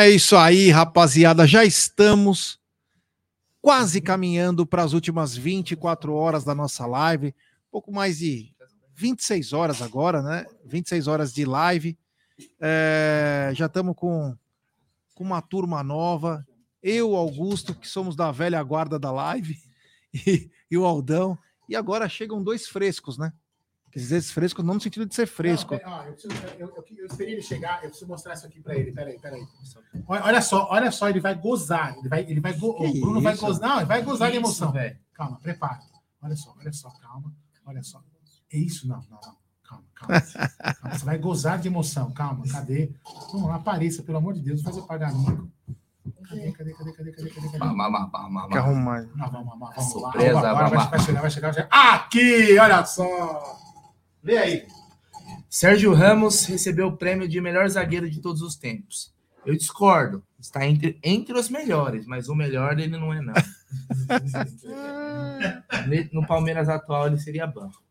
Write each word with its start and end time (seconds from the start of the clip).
É 0.00 0.08
isso 0.08 0.36
aí, 0.36 0.70
rapaziada. 0.70 1.44
Já 1.44 1.64
estamos 1.64 2.60
quase 3.60 4.00
caminhando 4.00 4.64
para 4.64 4.84
as 4.84 4.92
últimas 4.92 5.36
24 5.36 6.14
horas 6.14 6.44
da 6.44 6.54
nossa 6.54 6.86
live. 6.86 7.34
Pouco 7.68 7.90
mais 7.90 8.18
de 8.18 8.54
26 8.94 9.52
horas 9.52 9.82
agora, 9.82 10.22
né? 10.22 10.46
26 10.64 11.08
horas 11.08 11.34
de 11.34 11.44
live. 11.44 11.98
É, 12.60 13.50
já 13.54 13.66
estamos 13.66 13.96
com, 13.96 14.36
com 15.16 15.24
uma 15.24 15.42
turma 15.42 15.82
nova. 15.82 16.46
Eu, 16.80 17.16
Augusto, 17.16 17.74
que 17.74 17.88
somos 17.88 18.14
da 18.14 18.30
velha 18.30 18.62
guarda 18.62 19.00
da 19.00 19.10
live, 19.10 19.58
e, 20.14 20.48
e 20.70 20.78
o 20.78 20.86
Aldão. 20.86 21.36
E 21.68 21.74
agora 21.74 22.08
chegam 22.08 22.40
dois 22.40 22.68
frescos, 22.68 23.18
né? 23.18 23.32
Quer 23.90 23.98
dizer, 24.00 24.22
fresco 24.22 24.62
não 24.62 24.74
no 24.74 24.80
sentido 24.80 25.06
de 25.06 25.14
ser 25.14 25.26
fresco. 25.26 25.74
Não, 25.82 25.92
ó, 25.92 26.04
eu, 26.04 26.12
preciso, 26.12 26.34
eu, 26.58 26.68
eu, 26.68 26.84
eu, 26.98 27.06
esperei 27.06 27.32
ele 27.34 27.42
chegar, 27.42 27.82
eu 27.82 27.88
preciso 27.88 28.06
mostrar 28.06 28.34
isso 28.34 28.46
aqui 28.46 28.60
para 28.60 28.76
ele. 28.76 28.92
Peraí, 28.92 29.18
peraí. 29.18 29.46
Olha, 30.06 30.24
olha 30.24 30.42
só, 30.42 30.68
olha 30.70 30.90
só, 30.90 31.08
ele 31.08 31.20
vai 31.20 31.34
gozar. 31.34 31.96
Ele 31.98 32.08
vai, 32.08 32.20
ele 32.22 32.40
vai 32.40 32.52
go... 32.52 32.70
O 32.70 33.00
Bruno 33.00 33.14
isso? 33.14 33.22
vai 33.22 33.36
gozar. 33.36 33.68
Não, 33.68 33.76
ele 33.78 33.86
vai 33.86 34.02
gozar 34.02 34.30
de 34.30 34.36
emoção. 34.36 34.72
velho. 34.72 34.98
Calma, 35.14 35.38
prepara. 35.40 35.80
Olha 36.22 36.36
só, 36.36 36.54
olha 36.58 36.72
só, 36.72 36.90
calma. 36.90 37.32
Olha 37.64 37.82
só. 37.82 38.02
É 38.52 38.58
isso? 38.58 38.86
Não, 38.86 39.00
não, 39.10 39.20
não. 39.22 39.36
Calma, 39.62 39.84
calma. 39.94 40.20
calma. 40.80 40.98
Você 40.98 41.04
vai 41.04 41.18
gozar 41.18 41.58
de 41.58 41.68
emoção. 41.68 42.12
Calma, 42.12 42.44
cadê? 42.46 42.92
Vamos 43.32 43.48
lá, 43.48 43.56
apareça, 43.56 44.02
pelo 44.02 44.18
amor 44.18 44.34
de 44.34 44.40
Deus, 44.40 44.62
faz 44.62 44.76
o 44.76 44.86
pagamento. 44.86 45.50
Cadê, 46.28 46.52
cadê, 46.52 46.72
cadê, 46.72 46.92
cadê, 46.92 47.12
cadê, 47.12 47.30
cadê? 47.30 47.46
cadê? 47.46 47.58
Vamos, 47.58 47.76
vamos, 47.76 48.10
vamos. 48.12 48.48
Quer 48.52 48.58
arrumar. 48.58 49.02
Não, 49.14 49.30
vamos, 49.30 49.48
vamos, 49.48 49.74
vamos. 49.74 49.92
Surpresa, 49.92 50.40
lá. 50.40 50.50
Agora 50.50 50.68
vai, 50.68 50.88
vai 50.88 51.00
chegar, 51.00 51.20
vai 51.20 51.30
chegar, 51.30 51.52
vai 51.52 51.62
chegar. 51.62 51.94
Aqui, 51.94 52.58
olha 52.58 52.84
só. 52.84 53.67
Lê 54.22 54.38
aí. 54.38 54.66
Sérgio 55.48 55.94
Ramos 55.94 56.44
recebeu 56.44 56.88
o 56.88 56.96
prêmio 56.96 57.28
de 57.28 57.40
melhor 57.40 57.68
zagueiro 57.68 58.10
de 58.10 58.20
todos 58.20 58.42
os 58.42 58.56
tempos. 58.56 59.14
Eu 59.44 59.56
discordo. 59.56 60.22
Está 60.38 60.66
entre, 60.66 60.98
entre 61.02 61.36
os 61.36 61.48
melhores, 61.48 62.06
mas 62.06 62.28
o 62.28 62.34
melhor 62.34 62.78
ele 62.78 62.96
não 62.96 63.12
é, 63.12 63.20
não. 63.20 63.34
no 66.12 66.26
Palmeiras 66.26 66.68
atual 66.68 67.06
ele 67.06 67.18
seria 67.18 67.46
banco. 67.46 67.82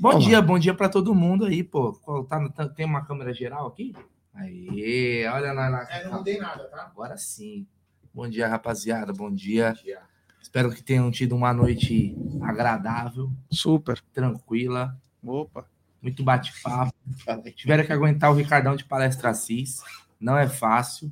Bom 0.00 0.10
Olá. 0.10 0.20
dia, 0.20 0.40
bom 0.40 0.58
dia 0.58 0.74
para 0.74 0.88
todo 0.88 1.14
mundo 1.14 1.44
aí, 1.44 1.62
pô. 1.62 1.92
Tá, 2.28 2.48
tá, 2.50 2.68
tem 2.68 2.86
uma 2.86 3.04
câmera 3.04 3.34
geral 3.34 3.66
aqui? 3.66 3.94
Aí, 4.32 5.26
olha 5.26 5.52
lá. 5.52 5.68
lá 5.68 5.86
é, 5.90 6.04
não 6.04 6.18
mudei 6.18 6.38
nada, 6.38 6.64
tá? 6.68 6.84
Agora 6.84 7.16
sim. 7.16 7.66
Bom 8.14 8.28
dia, 8.28 8.48
rapaziada. 8.48 9.12
Bom 9.12 9.30
dia. 9.30 9.74
Bom 9.74 9.82
dia. 9.82 10.00
Espero 10.40 10.70
que 10.70 10.82
tenham 10.82 11.10
tido 11.10 11.34
uma 11.34 11.52
noite 11.52 12.16
agradável. 12.40 13.30
Super. 13.50 14.00
Tranquila. 14.12 14.96
Opa. 15.26 15.66
Muito 16.00 16.22
bate-papo. 16.22 16.94
Tiveram 17.54 17.84
que 17.84 17.92
aguentar 17.92 18.30
o 18.30 18.34
Ricardão 18.34 18.76
de 18.76 18.84
palestra 18.84 19.30
Assis. 19.30 19.82
Não 20.20 20.38
é 20.38 20.48
fácil. 20.48 21.10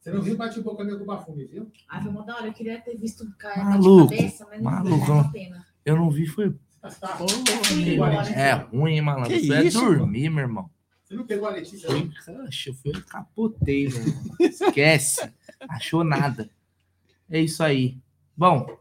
Você 0.00 0.12
não 0.12 0.22
viu 0.22 0.36
bate 0.36 0.60
boca 0.60 0.86
com 0.86 1.02
o 1.02 1.04
Bafume, 1.04 1.44
viu? 1.44 1.70
Ah, 1.88 2.00
foi 2.00 2.10
uma 2.10 2.22
hora. 2.22 2.46
Eu 2.46 2.52
queria 2.52 2.80
ter 2.80 2.96
visto 2.96 3.30
cair 3.36 3.62
maluco, 3.62 4.10
cabeça, 4.10 4.46
mas 4.48 4.62
não 4.62 4.70
maluco. 4.70 5.32
pena. 5.32 5.66
Eu 5.84 5.96
não 5.96 6.10
vi, 6.10 6.26
foi. 6.26 6.54
Tá, 6.80 7.18
é 8.34 8.52
ruim, 8.52 9.00
malandro. 9.00 9.38
Que 9.38 9.52
é 9.52 9.64
isso, 9.64 9.80
dormir, 9.80 10.30
meu 10.30 10.44
irmão. 10.44 10.70
Você 11.04 11.14
não 11.14 11.26
pegou 11.26 11.48
a 11.48 11.50
Letícia? 11.50 11.88
Foi, 11.88 12.10
eu 12.66 12.74
fui, 12.74 12.92
capotei, 13.02 13.88
Esquece. 14.38 15.30
Achou 15.68 16.04
nada. 16.04 16.48
É 17.28 17.40
isso 17.40 17.62
aí. 17.62 17.98
Bom, 18.36 18.77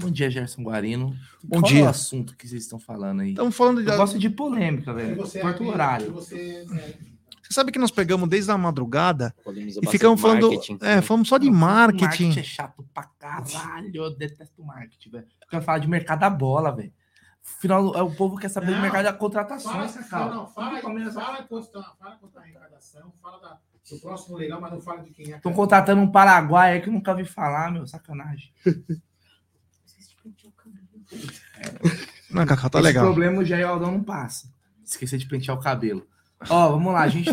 Bom 0.00 0.10
dia, 0.10 0.30
Gerson 0.30 0.62
Guarino. 0.62 1.14
Bom 1.44 1.60
Qual 1.60 1.70
dia. 1.70 1.80
é 1.80 1.84
o 1.84 1.88
assunto 1.88 2.34
que 2.34 2.48
vocês 2.48 2.62
estão 2.62 2.78
falando 2.78 3.20
aí? 3.20 3.30
Estamos 3.30 3.54
falando 3.54 3.84
de. 3.84 3.90
Eu 3.90 3.98
gosto 3.98 4.18
de 4.18 4.30
polêmica, 4.30 4.94
velho. 4.94 5.22
Quarto 5.40 5.62
horário. 5.64 6.10
Você... 6.12 6.66
É, 6.72 7.10
você 7.42 7.52
sabe 7.52 7.70
que 7.70 7.78
nós 7.78 7.90
pegamos 7.90 8.26
desde 8.26 8.50
a 8.50 8.56
madrugada 8.56 9.34
e 9.82 9.86
ficamos 9.88 10.18
falando. 10.18 10.50
É, 10.80 11.02
falamos 11.02 11.28
só 11.28 11.36
de 11.36 11.50
marketing. 11.50 12.04
Marketing 12.04 12.40
é 12.40 12.42
chato 12.42 12.82
pra 12.94 13.02
caralho. 13.18 13.90
Eu 13.94 14.16
detesto 14.16 14.64
marketing, 14.64 15.10
velho. 15.10 15.26
Eu 15.42 15.48
quero 15.48 15.62
falar 15.62 15.78
de 15.78 15.88
mercado 15.88 16.20
da 16.20 16.30
bola, 16.30 16.74
velho. 16.74 16.92
Afinal, 17.44 17.94
é 17.94 18.02
o 18.02 18.10
povo 18.10 18.36
quer 18.38 18.48
saber 18.48 18.70
não, 18.70 18.76
do 18.76 18.82
mercado 18.82 19.04
da 19.04 19.12
contratação. 19.12 19.72
Fala, 19.72 20.34
não, 20.34 20.46
fala, 20.46 20.80
fala, 20.80 21.12
fala, 21.12 21.46
fala 21.98 22.16
quanto 22.18 22.38
a 22.38 22.40
arrecadação, 22.40 23.12
fala 23.20 23.38
da, 23.40 23.58
do 23.90 24.00
próximo 24.00 24.36
leilão, 24.36 24.60
mas 24.60 24.72
não 24.72 24.80
fala 24.80 25.02
de 25.02 25.10
quem 25.10 25.32
é. 25.32 25.36
Estão 25.36 25.52
contratando 25.52 26.00
um 26.00 26.10
Paraguai 26.10 26.74
aí 26.74 26.80
que 26.80 26.88
eu 26.88 26.92
nunca 26.92 27.14
vi 27.14 27.24
falar, 27.24 27.70
meu, 27.70 27.86
sacanagem. 27.86 28.52
Não, 32.30 32.46
Cacau, 32.46 32.70
tá 32.70 32.78
Esse 32.78 32.88
legal. 32.88 33.04
problema 33.04 33.40
o 33.40 33.44
Jair 33.44 33.66
Aldão 33.66 33.90
não 33.90 34.04
passa. 34.04 34.52
Esqueci 34.84 35.18
de 35.18 35.26
pentear 35.26 35.56
o 35.56 35.60
cabelo. 35.60 36.06
Ó, 36.48 36.70
vamos 36.70 36.92
lá, 36.92 37.00
a 37.02 37.08
gente. 37.08 37.30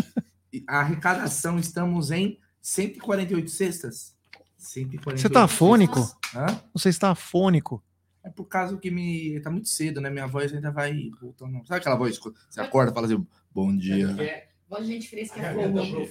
A 0.66 0.80
arrecadação, 0.80 1.58
estamos 1.58 2.10
em 2.10 2.38
148 2.60 3.50
cestas. 3.50 4.14
148 4.56 5.20
Você 5.20 5.28
tá 5.28 5.44
afônico? 5.44 6.00
Hã? 6.34 6.60
Você 6.74 6.88
está 6.88 7.10
afônico. 7.10 7.82
É 8.24 8.30
por 8.30 8.46
causa 8.46 8.76
que 8.76 8.90
me. 8.90 9.40
Tá 9.40 9.50
muito 9.50 9.68
cedo, 9.68 10.00
né? 10.00 10.10
Minha 10.10 10.26
voz 10.26 10.52
ainda 10.52 10.70
vai 10.70 11.10
voltando. 11.20 11.64
Sabe 11.66 11.80
aquela 11.80 11.96
voz 11.96 12.18
que 12.18 12.30
você 12.50 12.60
acorda 12.60 12.90
e 12.90 12.94
fala 12.94 13.06
assim, 13.06 13.26
bom 13.54 13.76
dia. 13.76 14.14
É, 14.20 14.48
voz 14.68 14.86
de 14.86 14.92
gente 14.94 15.08
fresca 15.08 15.40
é 15.40 15.54
fogo. 15.54 15.68
Bom 15.68 15.82
dia, 15.82 16.06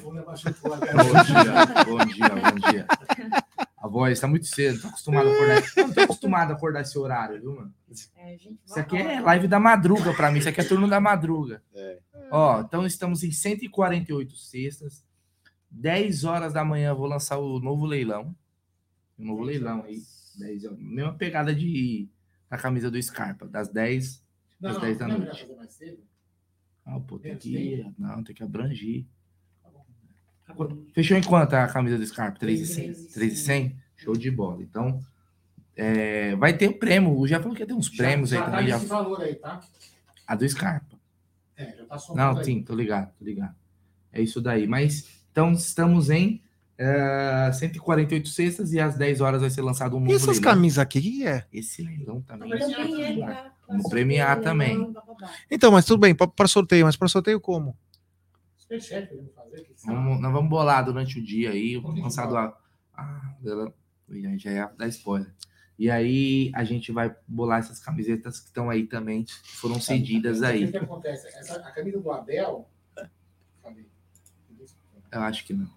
bom 1.86 2.06
dia, 2.06 2.30
bom 2.30 2.72
dia. 2.72 2.88
A 3.88 3.89
voz 3.89 4.19
tá 4.19 4.28
muito 4.28 4.45
cedo, 4.45 4.81
tô 4.81 4.88
acostumado 4.89 5.30
a 5.30 5.31
acordar. 5.31 5.63
Não 5.78 5.94
tô 5.94 6.01
acostumado 6.01 6.51
a 6.51 6.54
acordar 6.56 6.81
esse 6.81 7.00
horário, 7.00 7.39
viu, 7.39 7.56
mano? 7.56 7.74
É, 8.18 8.36
isso 8.36 8.80
aqui 8.80 8.98
é 8.98 9.22
live 9.22 9.48
da 9.48 9.62
madruga 9.62 10.13
para 10.13 10.30
mim, 10.30 10.39
isso 10.39 10.50
aqui 10.50 10.60
é 10.60 10.63
turno 10.63 10.89
da 10.89 11.00
madruga. 11.00 11.63
É. 11.74 12.00
Ó, 12.30 12.60
então 12.60 12.86
estamos 12.86 13.24
em 13.24 13.31
148 13.31 14.36
sextas. 14.36 15.06
10 15.72 16.25
horas 16.25 16.54
da 16.54 16.66
manhã 16.66 16.94
vou 16.94 17.07
lançar 17.07 17.38
o 17.38 17.60
novo 17.60 17.86
leilão. 17.86 18.36
O 19.18 19.24
novo 19.24 19.42
leilão 19.42 19.84
aí. 19.84 20.01
10 20.38 20.66
horas. 20.66 20.80
Mesma 20.80 21.13
pegada 21.13 21.56
de 21.56 22.10
a 22.50 22.57
camisa 22.57 22.92
do 22.92 23.01
Scarpa, 23.01 23.48
das 23.48 23.69
10 23.69 24.22
não, 24.60 24.69
às 24.69 24.81
10 24.81 24.98
da 24.98 25.07
não 25.07 25.19
noite. 25.19 25.48
Ah, 26.86 27.00
pô, 27.00 27.18
tem 27.19 27.38
que. 27.38 27.86
Não, 27.98 28.22
tem 28.22 28.36
que 28.36 28.44
abranger. 28.44 29.06
Fechou 30.94 31.18
em 31.18 31.24
quanto 31.24 31.54
a 31.54 31.68
camisa 31.68 31.98
do 31.98 32.06
Scarpa? 32.06 32.40
3,100? 32.40 33.76
Show 33.96 34.16
de 34.16 34.32
bola. 34.32 34.62
Então, 34.62 35.00
é, 35.76 36.36
vai 36.36 36.54
ter 36.58 36.70
prêmio. 36.78 37.18
O 37.18 37.28
já 37.28 37.40
falou 37.40 37.56
que 37.56 37.62
ia 37.62 37.68
ter 37.68 37.74
uns 37.74 37.90
prêmios 37.90 38.30
já, 38.30 38.40
aí 38.40 38.46
também. 38.46 38.72
Tá 38.72 38.78
já... 38.80 38.86
valor 38.86 39.22
aí, 39.22 39.36
tá? 39.36 39.62
A 40.26 40.36
do 40.36 40.48
Scarpa. 40.48 40.98
É, 41.56 41.76
já 41.78 41.86
tá 41.86 41.98
Não, 42.16 42.38
aí. 42.38 42.46
sim, 42.46 42.62
tô 42.62 42.76
ligado, 42.76 43.12
tô 43.18 43.26
ligado. 43.26 43.56
É 44.14 44.22
isso 44.22 44.40
daí. 44.42 44.68
Mas, 44.68 45.08
então, 45.32 45.54
estamos 45.54 46.10
em 46.10 46.42
uh, 46.80 47.54
148 47.54 48.28
cestas 48.30 48.74
e 48.74 48.80
às 48.80 48.96
10 48.98 49.22
horas 49.22 49.42
vai 49.42 49.50
ser 49.50 49.62
lançado 49.62 49.96
um 49.96 50.00
novo 50.00 50.12
E 50.12 50.16
essas 50.16 50.38
leilão. 50.38 50.44
camisas 50.44 50.80
aqui, 50.80 51.00
o 51.00 51.02
que 51.02 51.28
é? 51.28 51.46
Esse 51.52 51.82
leilão 51.84 52.22
também. 52.22 52.50
Vamos 53.68 53.90
premiar 53.90 54.40
também. 54.42 54.94
Então, 55.52 55.72
mas 55.72 55.86
tudo 55.86 56.00
bem, 56.00 56.16
para 56.16 56.48
sorteio. 56.48 56.86
Mas 56.86 56.96
para 56.96 57.08
sorteio 57.08 57.40
como? 57.40 57.76
Vamos, 59.86 60.22
nós 60.22 60.34
vamos 60.34 60.50
bolar 60.50 60.84
durante 60.84 61.19
o 61.19 61.24
dia 61.24 61.52
aí, 61.52 61.78
lançado 61.78 62.36
a, 62.36 62.58
a, 62.94 63.02
a 63.04 64.38
já 64.38 64.52
ia 64.52 64.66
dar 64.78 64.88
spoiler. 64.88 65.34
E 65.78 65.92
aí 65.92 66.52
a 66.56 66.64
gente 66.64 66.92
vai 66.92 67.16
bolar 67.28 67.60
essas 67.60 67.80
camisetas 67.80 68.40
que 68.40 68.48
estão 68.48 68.69
aí 68.69 68.88
também, 68.88 69.24
que 69.24 69.56
foram 69.56 69.80
cedidas 69.80 70.42
aí. 70.42 70.66
O 70.66 70.72
que 70.72 70.78
acontece? 70.78 71.28
Essa, 71.28 71.56
a 71.56 71.72
camisa 71.72 72.00
do 72.00 72.12
Abel. 72.12 72.68
Eu 75.12 75.22
acho 75.22 75.46
que 75.46 75.54
não. 75.54 75.69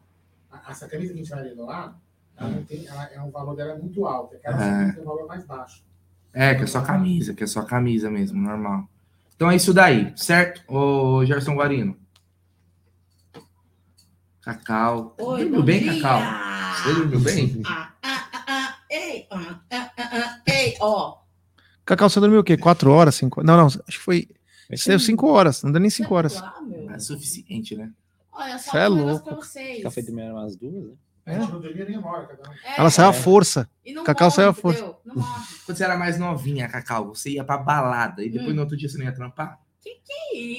Essa 0.69 0.89
camisa 0.89 1.13
que 1.13 1.21
a 1.21 1.23
gente 1.23 1.31
vai 1.31 1.55
lá, 1.55 2.01
ela 2.37 2.51
não 2.51 2.65
tem, 2.65 2.87
ela, 2.87 3.05
é, 3.13 3.23
o 3.23 3.31
valor 3.31 3.55
dela 3.55 3.77
muito 3.77 4.07
alto. 4.07 4.37
Aquela 4.37 4.65
é. 4.65 4.93
tem 4.93 5.03
um 5.03 5.07
valor 5.07 5.27
mais 5.27 5.45
baixo. 5.45 5.85
É, 6.33 6.55
que 6.55 6.63
é 6.63 6.67
só 6.67 6.81
camisa, 6.81 7.35
que 7.35 7.45
é 7.45 7.47
só 7.47 7.63
camisa 7.63 8.11
mesmo, 8.11 8.41
normal. 8.41 8.89
Então 9.37 9.51
é 9.51 9.57
isso 9.57 9.73
daí, 9.73 10.13
certo, 10.17 10.63
ô 10.69 11.25
Gerson 11.25 11.55
Guarino? 11.55 11.97
Cacau. 14.51 15.15
Oi, 15.19 15.45
dormiu 15.45 15.63
bem, 15.63 15.81
dia. 15.81 15.95
Cacau? 15.95 16.21
Você 16.75 16.95
dormiu 16.95 17.21
bem? 17.21 17.63
Ah, 17.65 17.93
ah, 18.03 18.31
ah, 18.33 18.45
ah 18.49 18.79
ei, 18.91 19.27
ah, 19.31 19.61
ah, 19.71 19.93
ah, 19.97 20.11
ah, 20.13 20.53
ei, 20.53 20.77
ó. 20.81 21.19
Cacau, 21.85 22.11
você 22.11 22.19
dormiu 22.19 22.41
o 22.41 22.45
quê? 22.45 22.57
Quatro 22.57 22.91
horas? 22.91 23.15
Cinco... 23.15 23.45
Não, 23.45 23.57
não, 23.57 23.67
acho 23.67 23.81
que 23.87 23.99
foi. 23.99 24.29
Você 24.69 24.91
deu 24.91 24.99
cinco 24.99 25.29
horas, 25.29 25.63
não 25.63 25.71
deu 25.71 25.81
nem 25.81 25.91
cinco 25.91 26.15
horas. 26.15 26.43
é 26.93 26.99
suficiente, 26.99 27.77
né? 27.77 27.91
Olha, 28.33 28.59
só 28.59 28.77
é 28.77 28.89
louco. 28.89 29.39
Café 29.83 30.03
de 30.03 30.13
manhã 30.13 30.33
umas 30.33 30.57
duas, 30.57 30.85
né? 30.85 30.95
É. 31.27 31.39
Não 31.39 31.61
nem 31.61 31.99
uma 31.99 32.29
é, 32.65 32.81
Ela 32.81 32.91
saiu 32.91 33.09
à 33.09 33.13
força. 33.13 33.69
Cacau 34.05 34.27
morre, 34.27 34.35
saiu 34.35 34.49
à 34.49 34.55
força. 34.55 34.83
Quando 34.83 35.77
você 35.77 35.85
era 35.85 35.97
mais 35.97 36.19
novinha, 36.19 36.69
Cacau, 36.69 37.15
você 37.15 37.31
ia 37.31 37.45
pra 37.45 37.57
balada 37.57 38.25
e 38.25 38.29
depois 38.29 38.51
hum. 38.51 38.55
no 38.55 38.63
outro 38.63 38.77
dia 38.77 38.89
você 38.89 38.99
não 38.99 39.05
ia 39.05 39.13
trampar? 39.13 39.61
Que 39.81 39.95
que 40.05 40.13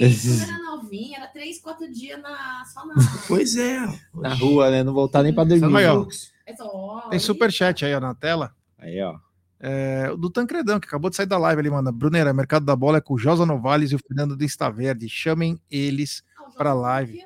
é 0.04 0.08
isso? 0.08 0.46
Quando 0.46 0.50
era 0.50 0.64
novinha, 0.64 1.18
era 1.18 1.28
três, 1.28 1.60
quatro 1.60 1.92
dias 1.92 2.22
na, 2.22 2.64
só 2.66 2.86
na. 2.86 2.96
Pois 3.28 3.56
é. 3.56 3.80
Na 4.14 4.34
rua, 4.34 4.72
né? 4.72 4.84
Não 4.84 4.94
voltar 4.94 5.24
nem 5.24 5.34
pra 5.34 5.44
dormir. 5.44 5.78
Aí, 5.78 5.86
ó. 5.86 6.06
É 6.46 7.10
Tem 7.10 7.20
superchat 7.20 7.86
aí 7.86 7.94
ó, 7.94 8.00
na 8.00 8.14
tela. 8.14 8.54
Aí, 8.78 9.02
ó. 9.02 9.18
É, 9.64 10.16
do 10.18 10.28
Tancredão, 10.30 10.80
que 10.80 10.88
acabou 10.88 11.10
de 11.10 11.16
sair 11.16 11.28
da 11.28 11.38
live, 11.38 11.62
ele 11.62 11.70
manda. 11.70 11.92
Brunera, 11.92 12.34
mercado 12.34 12.66
da 12.66 12.76
bola 12.76 12.98
é 12.98 13.02
com 13.02 13.14
o 13.14 13.18
Josa 13.18 13.46
Novales 13.46 13.92
e 13.92 13.96
o 13.96 14.00
Fernando 14.00 14.36
do 14.36 14.74
Verde. 14.74 15.08
Chamem 15.08 15.62
eles 15.70 16.24
ah, 16.36 16.50
para 16.58 16.74
live. 16.74 17.24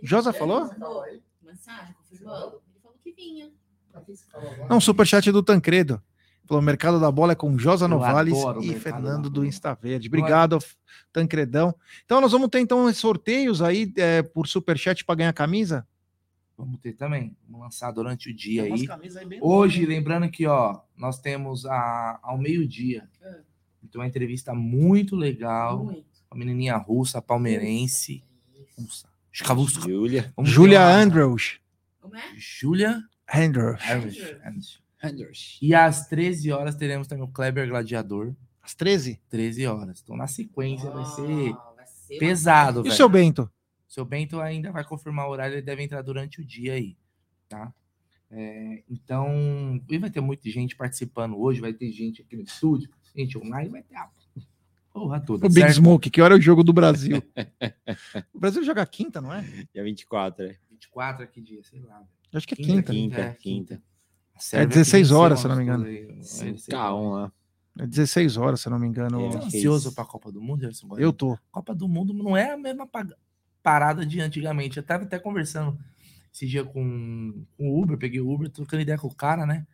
Josa 0.00 0.32
falou? 0.32 0.70
mensagem 1.42 1.94
confirmando? 1.94 2.60
Ele 2.70 2.80
falou 2.80 2.96
que 3.02 3.12
vinha. 3.12 3.50
Não, 4.70 4.80
superchat 4.80 5.30
do 5.30 5.42
Tancredo. 5.42 6.00
Falou, 6.52 6.60
o 6.60 6.64
mercado 6.64 7.00
da 7.00 7.10
bola 7.10 7.32
é 7.32 7.34
com 7.34 7.58
Josa 7.58 7.86
Eu 7.86 7.88
Novales 7.88 8.36
e 8.60 8.74
Fernando 8.74 9.30
do. 9.30 9.42
Insta 9.42 9.74
Verde. 9.74 10.08
Obrigado, 10.08 10.58
Tancredão. 11.10 11.74
Então 12.04 12.20
nós 12.20 12.30
vamos 12.30 12.48
ter 12.50 12.60
então 12.60 12.92
sorteios 12.92 13.62
aí 13.62 13.90
é, 13.96 14.22
por 14.22 14.46
superchat 14.46 15.02
para 15.02 15.14
ganhar 15.14 15.32
camisa? 15.32 15.86
Vamos 16.56 16.78
ter 16.80 16.92
também. 16.92 17.34
Vamos 17.48 17.64
lançar 17.64 17.90
durante 17.90 18.30
o 18.30 18.34
dia 18.34 18.64
aí. 18.64 18.70
aí 18.70 19.38
Hoje, 19.40 19.78
loucas. 19.80 19.96
lembrando 19.96 20.30
que, 20.30 20.46
ó, 20.46 20.80
nós 20.94 21.18
temos 21.20 21.64
a, 21.64 22.20
ao 22.22 22.36
meio-dia. 22.36 23.08
É. 23.22 23.40
Então, 23.82 24.02
uma 24.02 24.06
entrevista 24.06 24.52
muito 24.52 25.16
legal. 25.16 25.84
Muito. 25.84 26.04
A 26.30 26.36
menininha 26.36 26.76
russa, 26.76 27.22
palmeirense. 27.22 28.22
Escavusca. 29.32 29.88
Júlia. 29.88 30.34
Júlia 30.42 30.86
Andrews. 30.86 31.58
Como 31.98 32.14
é? 32.14 32.22
Júlia 32.36 33.02
Andrews. 33.34 33.80
Andrews. 33.90 34.81
E 35.62 35.74
às 35.74 36.06
13 36.08 36.52
horas 36.52 36.74
teremos 36.76 37.06
também 37.08 37.24
o 37.24 37.28
Kleber 37.28 37.68
Gladiador. 37.68 38.34
Às 38.62 38.74
13? 38.74 39.20
13 39.28 39.66
horas. 39.66 40.00
Então, 40.02 40.16
na 40.16 40.26
sequência, 40.26 40.90
vai 40.90 41.04
ser 41.06 41.52
vai 41.74 41.86
ser 41.86 42.18
pesado, 42.18 42.78
E 42.78 42.80
o 42.80 42.82
velho. 42.84 42.94
seu 42.94 43.08
Bento? 43.08 43.50
Seu 43.88 44.04
Bento 44.04 44.40
ainda 44.40 44.70
vai 44.70 44.84
confirmar 44.84 45.26
o 45.26 45.30
horário, 45.30 45.54
ele 45.54 45.62
deve 45.62 45.82
entrar 45.82 46.02
durante 46.02 46.40
o 46.40 46.44
dia 46.44 46.74
aí, 46.74 46.96
tá? 47.48 47.74
É, 48.30 48.82
então, 48.88 49.78
e 49.90 49.98
vai 49.98 50.08
ter 50.10 50.20
muita 50.22 50.48
gente 50.48 50.74
participando 50.74 51.38
hoje, 51.38 51.60
vai 51.60 51.74
ter 51.74 51.90
gente 51.92 52.22
aqui 52.22 52.34
no 52.36 52.42
estúdio, 52.42 52.88
gente 53.14 53.36
online, 53.36 53.68
vai 53.68 53.82
ter 53.82 53.96
a 53.96 54.08
porra 54.90 55.20
toda, 55.20 55.44
O 55.46 55.48
Big 55.50 55.60
certo? 55.60 55.74
Smoke, 55.74 56.08
que 56.08 56.22
hora 56.22 56.34
é 56.34 56.38
o 56.38 56.40
jogo 56.40 56.62
do 56.64 56.72
Brasil? 56.72 57.22
o 58.32 58.38
Brasil 58.38 58.64
joga 58.64 58.86
quinta, 58.86 59.20
não 59.20 59.32
é? 59.32 59.42
Dia 59.74 59.84
24, 59.84 60.46
é. 60.46 60.56
24 60.70 61.24
aqui 61.24 61.42
dia, 61.42 61.62
sei 61.62 61.80
lá. 61.80 62.02
acho 62.32 62.46
que 62.48 62.54
é 62.54 62.56
Quinta, 62.56 62.82
quinta. 62.82 62.92
Quinta, 62.92 63.20
É, 63.20 63.34
quinta. 63.34 63.82
A 64.34 64.60
que 64.60 64.66
16 64.66 65.08
venceu 65.08 65.18
horas, 65.22 65.40
se 65.40 65.48
não 65.48 65.56
me 65.56 65.62
engano. 65.62 65.84
sei 66.22 66.52
5K1 66.54 67.10
lá. 67.12 67.32
É 67.78 67.86
16 67.86 68.36
horas, 68.36 68.60
se 68.60 68.68
não 68.68 68.78
me 68.78 68.86
engano. 68.86 69.26
É. 69.26 69.30
Tá 69.30 69.38
que 69.40 69.46
ansioso 69.46 69.88
isso. 69.88 69.94
pra 69.94 70.04
Copa 70.04 70.30
do 70.30 70.40
Mundo, 70.42 70.60
Gerson? 70.62 70.88
Eu 70.98 71.12
tô. 71.12 71.38
Copa 71.50 71.74
do 71.74 71.88
Mundo 71.88 72.12
não 72.12 72.36
é 72.36 72.52
a 72.52 72.56
mesma 72.56 72.86
pa- 72.86 73.06
parada 73.62 74.04
de 74.04 74.20
antigamente. 74.20 74.76
Eu 74.76 74.82
tava 74.82 75.04
até 75.04 75.18
conversando 75.18 75.78
esse 76.32 76.46
dia 76.46 76.64
com, 76.64 77.44
o 77.58 77.80
Uber, 77.82 77.96
peguei 77.96 78.20
o 78.20 78.30
Uber, 78.30 78.50
trocando 78.50 78.82
ideia 78.82 78.98
com 78.98 79.06
o 79.06 79.14
cara, 79.14 79.46
né? 79.46 79.66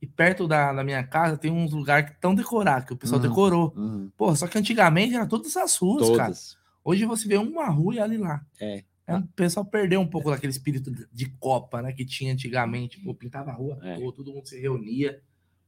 E 0.00 0.06
perto 0.06 0.46
da, 0.48 0.72
da 0.72 0.84
minha 0.84 1.02
casa 1.04 1.36
tem 1.36 1.50
uns 1.50 1.72
lugares 1.72 2.10
que 2.10 2.16
estão 2.16 2.34
decorados, 2.34 2.86
que 2.86 2.92
o 2.92 2.96
pessoal 2.96 3.20
Uhum. 3.20 3.28
decorou. 3.28 3.72
Uhum. 3.76 4.10
Pô, 4.16 4.34
só 4.36 4.46
que 4.46 4.58
antigamente 4.58 5.14
era 5.14 5.26
todas 5.26 5.56
as 5.56 5.76
ruas, 5.76 6.08
cara. 6.10 6.24
Todas. 6.24 6.56
Hoje 6.84 7.04
você 7.06 7.26
vê 7.28 7.36
uma 7.36 7.68
rua 7.70 7.94
e 7.94 8.00
ali 8.00 8.18
lá. 8.18 8.44
É. 8.60 8.84
É, 9.06 9.16
o 9.16 9.26
pessoal 9.28 9.66
perdeu 9.66 10.00
um 10.00 10.06
pouco 10.06 10.30
daquele 10.30 10.52
espírito 10.52 10.90
de- 11.12 11.26
Copa, 11.40 11.82
né? 11.82 11.92
Que 11.92 12.04
tinha 12.04 12.32
antigamente. 12.32 13.00
Pô, 13.00 13.14
pintava 13.14 13.50
a 13.50 13.54
rua, 13.54 13.78
É. 13.82 13.98
pô, 13.98 14.12
todo 14.12 14.32
mundo 14.32 14.46
se 14.46 14.60
reunia. 14.60 15.20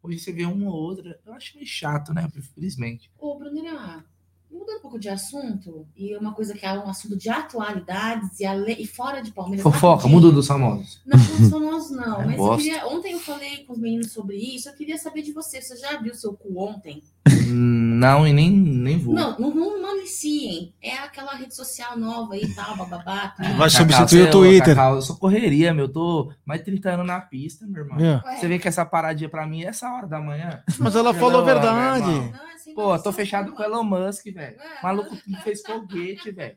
Hoje 0.03 0.19
você 0.19 0.33
vê 0.33 0.45
uma 0.45 0.67
ou 0.71 0.77
outra. 0.77 1.19
Eu 1.27 1.33
acho 1.33 1.57
meio 1.57 1.67
chato, 1.67 2.13
né? 2.13 2.29
Infelizmente. 2.37 3.11
Ô, 3.19 3.37
Brunera, 3.39 4.05
mudando 4.51 4.79
um 4.79 4.83
pouco 4.83 4.99
de 5.01 5.09
assunto, 5.09 5.87
e 5.97 6.15
uma 6.17 6.33
coisa 6.33 6.55
que 6.55 6.65
é 6.65 6.73
um 6.73 6.89
assunto 6.89 7.17
de 7.17 7.29
atualidades 7.29 8.39
e, 8.39 8.45
ale... 8.45 8.75
e 8.79 8.87
fora 8.87 9.21
de 9.21 9.33
Palmeiras. 9.33 9.63
Fofoca, 9.63 10.07
mundo 10.07 10.31
dos 10.31 10.47
famosos. 10.47 11.01
Não, 11.05 11.19
não 11.19 11.51
somos 11.51 11.91
não. 11.91 12.23
É 12.23 12.27
Mas 12.37 12.37
eu 12.39 12.57
queria, 12.57 12.87
ontem 12.87 13.13
eu 13.15 13.21
falei 13.21 13.65
com 13.65 13.73
os 13.73 13.79
meninos 13.81 14.13
sobre 14.13 14.37
isso. 14.37 14.69
Eu 14.69 14.75
queria 14.75 14.97
saber 14.97 15.23
de 15.23 15.33
você. 15.33 15.61
Você 15.61 15.77
já 15.77 16.01
viu 16.01 16.15
seu 16.15 16.35
cu 16.35 16.57
ontem? 16.61 17.03
Não, 17.47 18.27
e 18.27 18.33
nem, 18.33 18.51
nem 18.51 18.99
vou. 18.99 19.15
Não, 19.15 19.39
não, 19.39 19.55
não 19.55 19.83
maliciem. 19.83 20.75
É 20.83 20.93
aquela 20.99 21.35
rede 21.35 21.55
social 21.55 21.97
nova 21.99 22.35
aí 22.35 22.53
tal, 22.55 22.77
bababá. 22.77 23.29
tudo. 23.37 23.49
Vai 23.57 23.71
Cacau, 23.71 23.71
substituir 23.71 24.23
você- 24.23 24.29
o 24.29 24.31
Twitter. 24.31 24.75
Cacau, 24.77 24.95
eu 24.97 25.03
sou 25.03 25.17
correria, 25.17 25.73
meu. 25.75 25.85
Eu 25.85 25.93
tô 25.93 26.33
mais 26.45 26.61
de 26.61 26.67
30 26.67 26.91
anos 26.93 27.07
na 27.07 27.21
pista, 27.21 27.67
meu 27.67 27.83
irmão. 27.85 27.99
É. 27.99 28.37
Você 28.39 28.49
vê 28.49 28.59
que 28.59 28.69
essa 28.69 28.85
paradinha 28.85 29.29
pra 29.29 29.47
mim 29.47 29.63
é 29.63 29.69
essa 29.69 29.89
hora 29.93 30.07
da 30.07 30.21
manhã. 30.21 30.63
Mas 30.79 30.95
ela 30.97 31.13
Não, 31.13 31.21
falou 31.21 31.43
a 31.43 31.45
meu 31.45 31.55
verdade. 31.55 32.07
não, 32.07 32.49
é 32.51 32.59
sem 32.59 32.75
Pô, 32.75 32.99
tô 32.99 33.13
fechado 33.13 33.53
com 33.53 33.63
o. 33.63 33.65
Elon 33.65 33.85
Musk, 33.85 34.25
velho. 34.27 34.57
É, 34.61 34.83
Maluco 34.83 35.17
que 35.17 35.37
fez 35.43 35.63
foguete, 35.63 36.31
velho. 36.31 36.57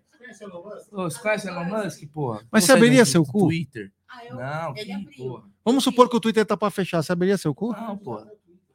Você 0.92 1.20
conhece 1.20 1.48
o 1.48 1.52
Elon 1.52 1.66
Musk, 1.66 2.04
porra? 2.14 2.42
Mas 2.52 2.64
Você 2.66 2.72
abriria 2.74 3.06
seu 3.06 3.24
cu? 3.24 3.46
Twitter. 3.48 3.92
Ah, 4.10 4.26
eu- 4.26 4.36
Não, 4.36 4.74
que. 4.74 5.42
Vamos 5.64 5.84
supor 5.84 6.10
que 6.10 6.16
o 6.16 6.20
Twitter 6.20 6.46
tá 6.46 6.56
pra 6.58 6.70
fechar. 6.72 7.02
Você 7.02 7.12
abriria 7.12 7.38
seu 7.38 7.54
cu? 7.54 7.72
Não, 7.74 7.98
porra. 7.98 8.26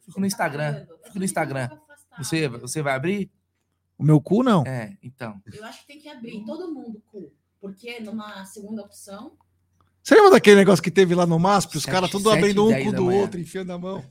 Fico 0.04 0.20
no 0.20 0.26
Instagram. 0.26 0.84
Fico 1.04 1.18
no 1.18 1.24
Instagram. 1.24 1.68
Você, 2.18 2.48
você 2.48 2.82
vai 2.82 2.94
abrir? 2.94 3.30
O 3.98 4.04
meu 4.04 4.20
cu, 4.20 4.42
não. 4.42 4.64
É, 4.66 4.96
então. 5.02 5.40
Eu 5.52 5.64
acho 5.64 5.82
que 5.82 5.86
tem 5.86 6.00
que 6.00 6.08
abrir 6.08 6.44
todo 6.44 6.72
mundo 6.72 7.00
cu. 7.10 7.32
Porque 7.60 8.00
numa 8.00 8.44
segunda 8.44 8.82
opção. 8.82 9.36
Você 10.02 10.16
lembra 10.16 10.32
daquele 10.32 10.56
negócio 10.56 10.82
que 10.82 10.90
teve 10.90 11.14
lá 11.14 11.24
no 11.24 11.38
MASP? 11.38 11.76
Os 11.76 11.86
caras 11.86 12.10
tudo 12.10 12.28
abrindo 12.28 12.66
um 12.66 12.84
cu 12.84 12.92
do 12.92 13.04
manhã. 13.04 13.20
outro, 13.20 13.38
enfiando 13.40 13.72
a 13.72 13.78
mão. 13.78 14.04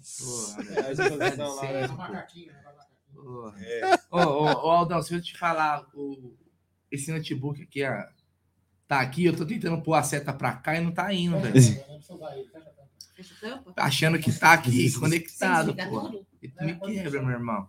Ô, 4.10 4.18
ô, 4.18 4.44
ô, 4.68 4.72
Aldão, 4.72 5.04
se 5.04 5.14
eu 5.14 5.22
te 5.22 5.38
falar, 5.38 5.86
o, 5.94 6.34
esse 6.90 7.12
notebook 7.12 7.62
aqui, 7.62 7.84
ó, 7.84 8.06
tá 8.88 9.02
aqui, 9.02 9.26
eu 9.26 9.36
tô 9.36 9.46
tentando 9.46 9.82
pôr 9.82 9.96
a 9.96 10.04
seta 10.04 10.32
pra 10.32 10.54
cá 10.54 10.78
e 10.78 10.82
não 10.82 10.94
tá 10.94 11.14
indo, 11.14 11.38
velho. 11.40 11.62
Fecha 13.14 13.36
a 13.36 13.50
tampa. 13.50 13.74
Achando 13.76 14.18
que 14.18 14.32
tá 14.32 14.54
aqui, 14.54 14.92
conectado, 14.94 15.76
Sem 15.76 16.26
E 16.42 16.52
me 16.66 16.76
quebra, 16.80 17.22
meu 17.22 17.32
irmão. 17.32 17.68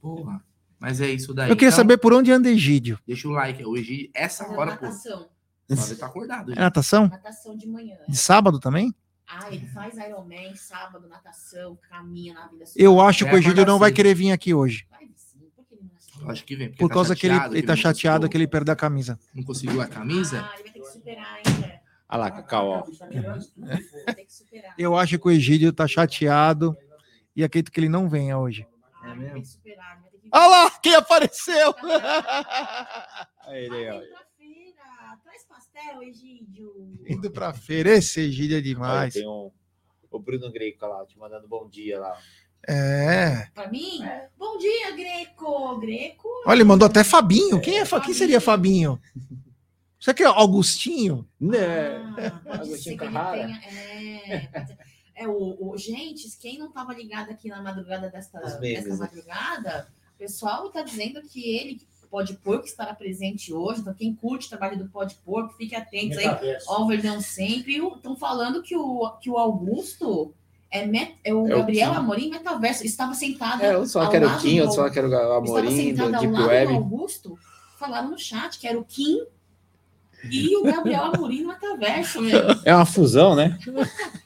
Porra. 0.00 0.42
Mas 0.78 1.00
é 1.00 1.10
isso 1.10 1.34
daí. 1.34 1.50
Eu 1.50 1.56
queria 1.56 1.68
Então, 1.68 1.76
saber 1.76 1.98
por 1.98 2.12
onde 2.12 2.32
anda 2.32 2.48
Egídio. 2.50 2.98
Deixa 3.06 3.28
o 3.28 3.32
like. 3.32 3.64
Hoje, 3.64 4.10
essa 4.14 4.44
Fazendo 4.44 4.58
hora, 4.60 4.76
pô, 4.76 4.86
natação. 4.86 5.28
só 5.70 5.86
ele 5.86 5.96
tá 5.96 6.06
acordado. 6.06 6.52
É 6.52 6.56
natação? 6.56 7.06
Natação 7.08 7.56
de 7.56 7.68
manhã. 7.68 7.96
é. 8.06 8.10
De 8.10 8.16
sábado 8.16 8.58
também? 8.58 8.94
Ah, 9.28 9.46
ele 9.52 9.64
faz 9.66 9.96
Ironman, 9.96 10.56
sábado, 10.56 11.06
natação, 11.08 11.78
caminha 11.88 12.34
na 12.34 12.48
vida 12.48 12.64
Eu 12.74 13.00
acho 13.00 13.24
que 13.24 13.30
É, 13.30 13.34
o 13.34 13.38
Egídio 13.38 13.64
não 13.64 13.78
vai 13.78 13.92
querer 13.92 14.12
vir 14.14 14.32
aqui 14.32 14.52
hoje. 14.52 14.86
Vai 14.90 15.06
sim, 15.14 15.38
por 15.54 15.64
que 15.66 15.74
ele 15.74 15.82
não 15.84 15.96
assistiu? 15.96 16.22
Eu 16.24 16.30
Acho 16.30 16.44
que 16.44 16.56
vem. 16.56 16.72
Por 16.72 16.88
tá 16.88 16.94
causa 16.94 17.14
que 17.14 17.26
ele, 17.26 17.34
chateado, 17.34 17.54
ele 17.56 17.66
tá 17.66 17.76
chateado 17.76 18.28
que 18.28 18.36
ele 18.36 18.48
perdeu 18.48 18.72
a 18.72 18.76
camisa. 18.76 19.18
Não 19.32 19.44
conseguiu 19.44 19.80
a 19.80 19.86
camisa? 19.86 20.40
Ah, 20.50 20.54
ele 20.54 20.62
vai 20.64 20.72
ter 20.72 20.80
que 20.80 20.86
superar, 20.86 21.36
hein, 21.38 21.42
Zé? 21.60 21.80
Olha 22.08 22.18
lá, 22.18 22.30
Cacau, 22.32 22.66
ó. 22.68 22.82
Que 22.82 22.92
superar. 24.32 24.74
Eu 24.76 24.96
acho 24.96 25.16
que 25.18 25.28
o 25.28 25.30
Egídio 25.30 25.72
tá 25.72 25.86
chateado 25.86 26.76
e 27.34 27.44
acredito 27.44 27.72
que 27.72 27.80
ele 27.80 27.88
não 27.88 28.08
venha 28.08 28.38
hoje. 28.38 28.66
Vai 29.02 29.16
ter 29.18 29.42
que... 29.42 29.76
Olha 30.32 30.46
lá, 30.46 30.70
quem 30.82 30.94
apareceu! 30.94 31.74
Aí 33.46 33.64
ele, 33.64 33.90
ó. 33.90 34.00
ter 34.00 34.08
pra 34.10 34.24
feira. 34.36 35.18
Traz 35.24 35.44
pastel, 35.44 36.02
Egídio. 36.02 36.72
Indo 37.08 37.30
pra 37.30 37.52
feira, 37.52 37.90
esse 37.90 38.20
Egídio 38.20 38.58
é 38.58 38.60
demais. 38.60 39.14
tem 39.14 39.26
um, 39.26 39.50
o 40.10 40.18
Bruno 40.18 40.50
Greco 40.52 40.86
lá, 40.86 41.04
te 41.06 41.18
mandando 41.18 41.48
bom 41.48 41.68
dia 41.68 41.98
lá. 41.98 42.16
É. 42.68 43.46
Pra 43.54 43.68
mim? 43.70 44.00
Bom 44.38 44.58
dia, 44.58 44.90
Greco. 44.94 45.78
Greco. 45.78 46.28
Olha, 46.46 46.56
ele 46.56 46.64
mandou 46.64 46.86
até 46.86 47.02
Fabinho. 47.02 47.60
Quem, 47.60 47.78
é, 47.78 47.84
Fa- 47.86 48.00
quem 48.00 48.12
seria 48.12 48.40
Fabinho? 48.40 49.00
Você 49.98 50.12
que 50.14 50.22
é 50.22 50.26
Augustinho? 50.26 51.26
Né? 51.40 51.96
Ah, 52.46 52.54
Agostinho 52.54 52.96
Carrara. 52.98 53.46
tenha. 53.46 53.60
É. 53.64 54.50
é 55.22 55.28
o, 55.28 55.56
o- 55.60 55.76
gente, 55.76 56.28
quem 56.40 56.58
não 56.58 56.68
estava 56.68 56.94
ligado 56.94 57.30
aqui 57.30 57.48
na 57.48 57.60
madrugada 57.62 58.08
desta, 58.08 58.38
desta 58.58 58.88
né? 58.88 58.96
madrugada, 58.96 59.88
o 60.14 60.18
pessoal 60.18 60.66
está 60.68 60.82
dizendo 60.82 61.20
que 61.22 61.42
ele 61.56 61.80
pode 62.10 62.34
porco 62.34 62.64
estará 62.66 62.92
presente 62.94 63.52
hoje. 63.52 63.80
Então, 63.80 63.94
quem 63.94 64.14
curte 64.14 64.46
o 64.46 64.48
trabalho 64.50 64.76
do 64.76 64.88
Pode 64.88 65.14
Porco, 65.24 65.54
fique 65.56 65.76
atento 65.76 66.18
aí. 66.18 66.26
Ó, 66.66 66.82
o 66.82 66.86
Verdão 66.88 67.20
sempre. 67.20 67.76
Estão 67.78 68.16
falando 68.16 68.62
que 68.62 68.76
o, 68.76 69.10
que 69.20 69.30
o 69.30 69.38
Augusto 69.38 70.34
é, 70.70 70.84
met, 70.86 71.14
é 71.22 71.32
o 71.32 71.46
É 71.46 71.54
o 71.54 71.58
Gabriel 71.58 71.90
Kim. 71.92 71.96
Amorim 71.98 72.30
Metaverso. 72.30 72.84
Estava 72.84 73.14
sentado. 73.14 73.62
É, 73.62 73.74
eu 73.74 73.86
só 73.86 74.02
ao 74.02 74.10
quero 74.10 74.26
o 74.26 74.28
lado 74.28 74.40
Kim, 74.42 74.56
eu 74.56 74.66
do- 74.66 74.72
só 74.74 74.90
quero 74.90 75.06
o 75.08 75.12
estava 75.14 75.36
Amorim 75.36 75.76
sentado 75.76 76.10
do 76.10 76.16
ao 76.16 76.20
Deep 76.20 76.32
lado 76.34 76.42
do 76.44 76.48
Web. 76.48 76.72
Augusto. 76.74 77.38
Falaram 77.78 78.10
no 78.10 78.18
chat 78.18 78.58
que 78.58 78.66
era 78.66 78.78
o 78.78 78.84
Kim 78.84 79.24
e 80.30 80.56
o 80.56 80.64
Gabriel 80.64 81.04
Amorim 81.04 81.42
no 81.42 81.48
Metaverso, 81.50 82.20
meu. 82.20 82.40
É 82.64 82.74
uma 82.74 82.84
fusão, 82.86 83.34
né? 83.36 83.56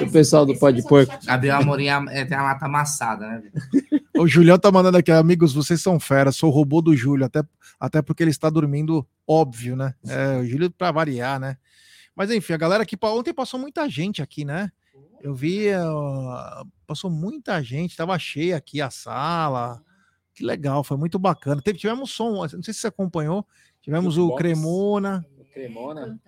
O 0.00 0.10
pessoal 0.10 0.46
do 0.46 0.56
Pode 0.58 0.82
Porco. 0.82 1.12
Gabriel 1.24 1.56
Amorim 1.56 1.88
é, 1.88 2.24
tem 2.24 2.36
a 2.36 2.42
lata 2.42 2.66
amassada, 2.66 3.26
né? 3.26 3.42
O 4.16 4.26
Julião 4.26 4.58
tá 4.58 4.70
mandando 4.70 4.96
aqui, 4.98 5.10
amigos, 5.10 5.52
vocês 5.52 5.80
são 5.82 5.98
fera, 6.00 6.30
sou 6.32 6.50
o 6.50 6.52
robô 6.52 6.80
do 6.80 6.96
Júlio, 6.96 7.26
até, 7.26 7.42
até 7.78 8.00
porque 8.00 8.22
ele 8.22 8.30
está 8.30 8.48
dormindo, 8.48 9.06
óbvio, 9.26 9.76
né? 9.76 9.94
É, 10.06 10.38
o 10.38 10.46
Júlio 10.46 10.70
para 10.70 10.92
variar, 10.92 11.38
né? 11.40 11.56
Mas 12.14 12.30
enfim, 12.30 12.52
a 12.54 12.56
galera 12.56 12.82
aqui, 12.82 12.96
pa- 12.96 13.10
ontem 13.10 13.34
passou 13.34 13.58
muita 13.60 13.88
gente 13.90 14.22
aqui, 14.22 14.44
né? 14.44 14.70
Eu 15.20 15.34
vi, 15.34 15.66
ó, 15.74 16.64
passou 16.86 17.10
muita 17.10 17.62
gente, 17.62 17.96
tava 17.96 18.18
cheia 18.18 18.56
aqui 18.56 18.80
a 18.80 18.88
sala, 18.90 19.82
que 20.32 20.44
legal, 20.44 20.84
foi 20.84 20.96
muito 20.96 21.18
bacana. 21.18 21.60
Teve, 21.60 21.78
tivemos 21.78 22.10
som, 22.12 22.42
não 22.46 22.62
sei 22.62 22.72
se 22.72 22.80
você 22.80 22.86
acompanhou, 22.86 23.46
tivemos 23.82 24.16
o. 24.16 24.34
Cremona, 24.36 25.26
Cremona. 25.56 26.20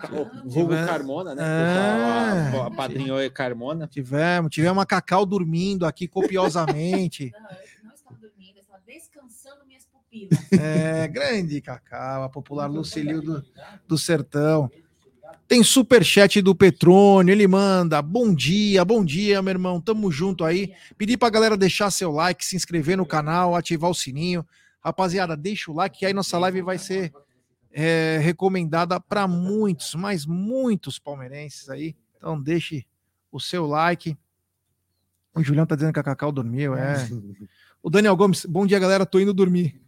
Vulgo 0.46 0.70
Carmona, 0.70 1.34
né? 1.34 1.42
É. 1.44 2.44
Pessoal, 2.46 2.62
a, 2.62 2.66
a 2.68 2.70
padrinho 2.70 3.18
é 3.18 3.28
Carmona. 3.28 3.86
tivemos, 3.86 4.50
tivemos 4.50 4.82
a 4.82 4.86
Cacau 4.86 5.26
dormindo 5.26 5.84
aqui 5.84 6.08
copiosamente. 6.08 7.30
Não, 7.38 7.50
eu 7.50 7.84
não 7.84 7.94
estava 7.94 8.16
dormindo, 8.16 8.56
eu 8.56 8.62
estava 8.62 8.80
descansando 8.86 9.66
minhas 9.66 9.84
pupilas. 9.84 10.52
É, 10.52 11.06
grande 11.08 11.60
Cacau, 11.60 12.22
a 12.22 12.28
popular 12.30 12.68
Lucilio 12.68 13.20
do, 13.20 13.44
do 13.86 13.98
Sertão. 13.98 14.70
Tem 15.46 15.62
superchat 15.62 16.40
do 16.40 16.54
Petrônio, 16.54 17.30
ele 17.30 17.46
manda. 17.46 18.00
Bom 18.00 18.34
dia, 18.34 18.82
bom 18.82 19.04
dia, 19.04 19.42
meu 19.42 19.52
irmão. 19.52 19.78
Tamo 19.78 20.10
junto 20.10 20.42
aí. 20.42 20.72
Pedi 20.96 21.18
pra 21.18 21.28
galera 21.28 21.56
deixar 21.56 21.90
seu 21.90 22.10
like, 22.10 22.42
se 22.42 22.56
inscrever 22.56 22.96
no 22.96 23.04
canal, 23.04 23.54
ativar 23.54 23.90
o 23.90 23.94
sininho. 23.94 24.44
Rapaziada, 24.80 25.36
deixa 25.36 25.70
o 25.70 25.74
like 25.74 25.98
que 25.98 26.06
aí 26.06 26.14
nossa 26.14 26.38
live 26.38 26.62
vai 26.62 26.78
ser 26.78 27.12
é, 27.72 28.18
recomendada 28.22 29.00
para 29.00 29.26
muitos, 29.26 29.94
mas 29.94 30.26
muitos 30.26 30.98
palmeirenses 30.98 31.68
aí. 31.68 31.96
Então 32.16 32.40
deixe 32.40 32.86
o 33.30 33.40
seu 33.40 33.66
like. 33.66 34.16
O 35.34 35.42
Julião 35.42 35.66
tá 35.66 35.74
dizendo 35.74 35.92
que 35.92 36.00
a 36.00 36.02
Cacau 36.02 36.32
dormiu, 36.32 36.74
é. 36.74 36.94
O 37.80 37.88
Daniel 37.88 38.16
Gomes, 38.16 38.44
bom 38.44 38.66
dia, 38.66 38.78
galera. 38.78 39.06
Tô 39.06 39.20
indo 39.20 39.32
dormir. 39.32 39.80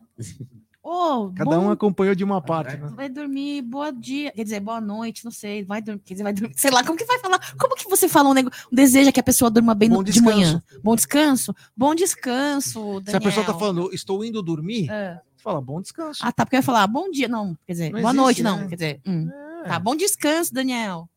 Oh, 0.82 1.30
Cada 1.37 1.50
bom... 1.56 1.66
um 1.66 1.70
acompanhou 1.70 2.14
de 2.14 2.25
uma 2.25 2.40
parte. 2.40 2.76
Né? 2.76 2.90
Vai 2.96 3.08
dormir, 3.08 3.62
boa 3.62 3.92
dia, 3.92 4.32
quer 4.32 4.42
dizer, 4.42 4.60
boa 4.60 4.80
noite, 4.80 5.25
não 5.25 5.30
sei, 5.30 5.62
vai 5.62 5.82
dormir, 5.82 6.00
quer 6.04 6.14
dizer, 6.14 6.22
vai 6.25 6.32
dormir, 6.32 6.54
sei 6.56 6.70
lá, 6.70 6.82
como 6.82 6.96
que 6.96 7.04
vai 7.04 7.18
falar? 7.18 7.54
Como 7.58 7.76
que 7.76 7.88
você 7.88 8.08
fala 8.08 8.30
um 8.30 8.34
negócio, 8.34 8.66
deseja 8.72 9.12
que 9.12 9.20
a 9.20 9.22
pessoa 9.22 9.50
durma 9.50 9.75
bem 9.75 9.90
no, 9.90 10.02
de 10.02 10.22
manhã? 10.22 10.62
Bom 10.82 10.96
descanso? 10.96 11.54
Bom 11.76 11.94
descanso, 11.94 12.80
Daniel. 13.00 13.10
Se 13.10 13.16
a 13.16 13.20
pessoa 13.20 13.44
tá 13.44 13.52
falando, 13.52 13.92
estou 13.92 14.25
indo 14.25 14.42
dormir, 14.42 14.90
é. 14.90 15.20
Você 15.40 15.44
fala, 15.44 15.61
bom 15.61 15.80
descanso. 15.80 16.20
Ah, 16.23 16.30
tá, 16.30 16.44
porque 16.44 16.56
eu 16.56 16.59
ia 16.59 16.62
falar, 16.62 16.87
bom 16.87 17.11
dia, 17.11 17.26
não, 17.26 17.56
quer 17.66 17.73
dizer, 17.73 17.90
não 17.90 18.00
boa 18.00 18.11
existe, 18.11 18.23
noite, 18.23 18.42
né? 18.42 18.50
não, 18.50 18.68
quer 18.68 18.75
dizer, 18.75 19.00
hum. 19.06 19.30
é. 19.64 19.68
tá, 19.68 19.78
bom 19.78 19.97
descanso, 19.97 20.52
Daniel. 20.52 21.09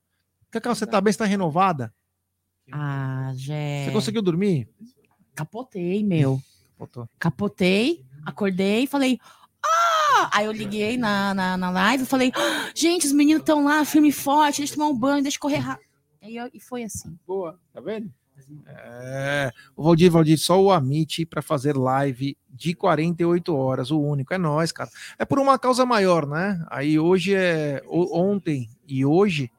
Cacau, 0.50 0.74
você 0.74 0.88
tá 0.88 1.02
bem, 1.02 1.12
você 1.12 1.20
tá 1.20 1.26
renovada? 1.26 1.94
Ah, 2.72 3.32
Jé. 3.36 3.86
Você 3.86 3.92
conseguiu 3.92 4.22
dormir? 4.22 4.70
Capotei, 5.36 6.04
meu. 6.04 6.42
Capotou. 6.78 7.10
Capotei, 7.20 8.06
acordei 8.26 8.84
e 8.84 8.88
falei, 8.88 9.20
ah! 9.66 10.30
Aí 10.32 10.46
eu 10.46 10.52
liguei 10.52 10.98
na, 10.98 11.34
na, 11.34 11.58
na 11.58 11.70
live 11.70 12.04
e 12.04 12.08
falei, 12.08 12.32
ah, 12.36 12.72
gente, 12.74 13.06
os 13.06 13.12
meninos 13.12 13.42
estão 13.42 13.66
lá, 13.66 13.84
firme 13.84 14.10
e 14.10 14.14
forte, 14.14 14.60
deixa 14.60 14.74
eu 14.74 14.78
tomar 14.78 14.90
um 14.90 14.98
banho, 14.98 15.24
deixa 15.24 15.38
eu 15.38 15.42
correr 15.42 15.58
rápido. 15.58 15.90
E, 16.22 16.38
eu, 16.38 16.50
e 16.54 16.60
foi 16.60 16.84
assim. 16.84 17.18
Boa, 17.28 17.60
tá 17.74 17.82
vendo? 17.82 18.10
É, 18.66 19.52
o 19.76 19.84
Valdir, 19.84 20.12
Valdir, 20.12 20.38
só 20.38 20.62
o 20.62 20.72
Amit 20.72 21.26
para 21.26 21.42
fazer 21.42 21.76
live 21.76 22.38
de 22.50 22.74
48 22.74 23.56
horas, 23.56 23.92
o 23.92 24.00
único, 24.00 24.34
é 24.34 24.38
nós, 24.38 24.72
cara. 24.72 24.90
É 25.18 25.26
por 25.26 25.40
uma 25.40 25.58
causa 25.58 25.86
maior, 25.86 26.28
né? 26.28 26.64
Aí 26.70 27.00
hoje 27.00 27.34
é 27.36 27.82
ontem 27.88 28.70
e 28.88 29.06
hoje 29.06 29.52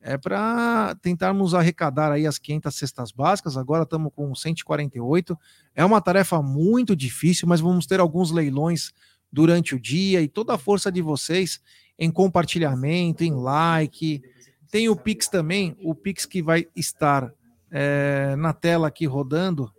é 0.00 0.16
para 0.16 0.94
tentarmos 1.02 1.54
arrecadar 1.54 2.12
aí 2.12 2.26
as 2.26 2.38
500 2.38 2.74
cestas 2.74 3.12
básicas. 3.12 3.56
Agora 3.56 3.82
estamos 3.82 4.12
com 4.14 4.34
148. 4.34 5.38
É 5.74 5.84
uma 5.84 6.00
tarefa 6.00 6.40
muito 6.40 6.94
difícil, 6.94 7.48
mas 7.48 7.60
vamos 7.60 7.86
ter 7.86 8.00
alguns 8.00 8.30
leilões 8.30 8.92
durante 9.30 9.74
o 9.74 9.80
dia 9.80 10.22
e 10.22 10.28
toda 10.28 10.54
a 10.54 10.58
força 10.58 10.90
de 10.90 11.02
vocês 11.02 11.60
em 11.98 12.10
compartilhamento, 12.10 13.24
em 13.24 13.32
like. 13.32 14.22
Tem 14.70 14.88
o 14.88 14.96
Pix 14.96 15.28
também, 15.28 15.76
o 15.82 15.94
Pix 15.94 16.24
que 16.24 16.42
vai 16.42 16.66
estar 16.76 17.32
é, 17.70 18.34
na 18.36 18.52
tela 18.52 18.88
aqui 18.88 19.06
rodando, 19.06 19.72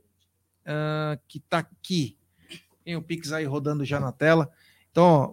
uh, 0.65 1.19
que 1.27 1.37
está 1.37 1.59
aqui. 1.59 2.17
Tem 2.83 2.95
o 2.95 3.01
Pix 3.01 3.31
aí 3.31 3.45
rodando 3.45 3.85
já 3.85 3.99
na 3.99 4.11
tela. 4.11 4.49
Então, 4.91 5.31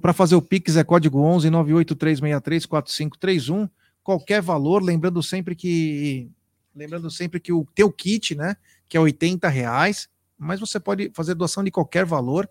para 0.00 0.12
fazer 0.12 0.34
o 0.34 0.42
Pix 0.42 0.76
é 0.76 0.84
código 0.84 1.20
11 1.20 1.50
98363 1.50 2.66
4531. 2.66 3.68
Qualquer 4.02 4.42
valor, 4.42 4.82
lembrando 4.82 5.22
sempre 5.22 5.54
que 5.54 6.30
lembrando 6.74 7.10
sempre 7.10 7.40
que 7.40 7.52
o 7.52 7.66
teu 7.74 7.90
kit, 7.90 8.36
né, 8.36 8.56
que 8.88 8.96
é 8.96 9.00
80 9.00 9.48
reais, 9.48 10.08
mas 10.38 10.60
você 10.60 10.78
pode 10.78 11.10
fazer 11.12 11.34
doação 11.34 11.64
de 11.64 11.72
qualquer 11.72 12.04
valor 12.04 12.48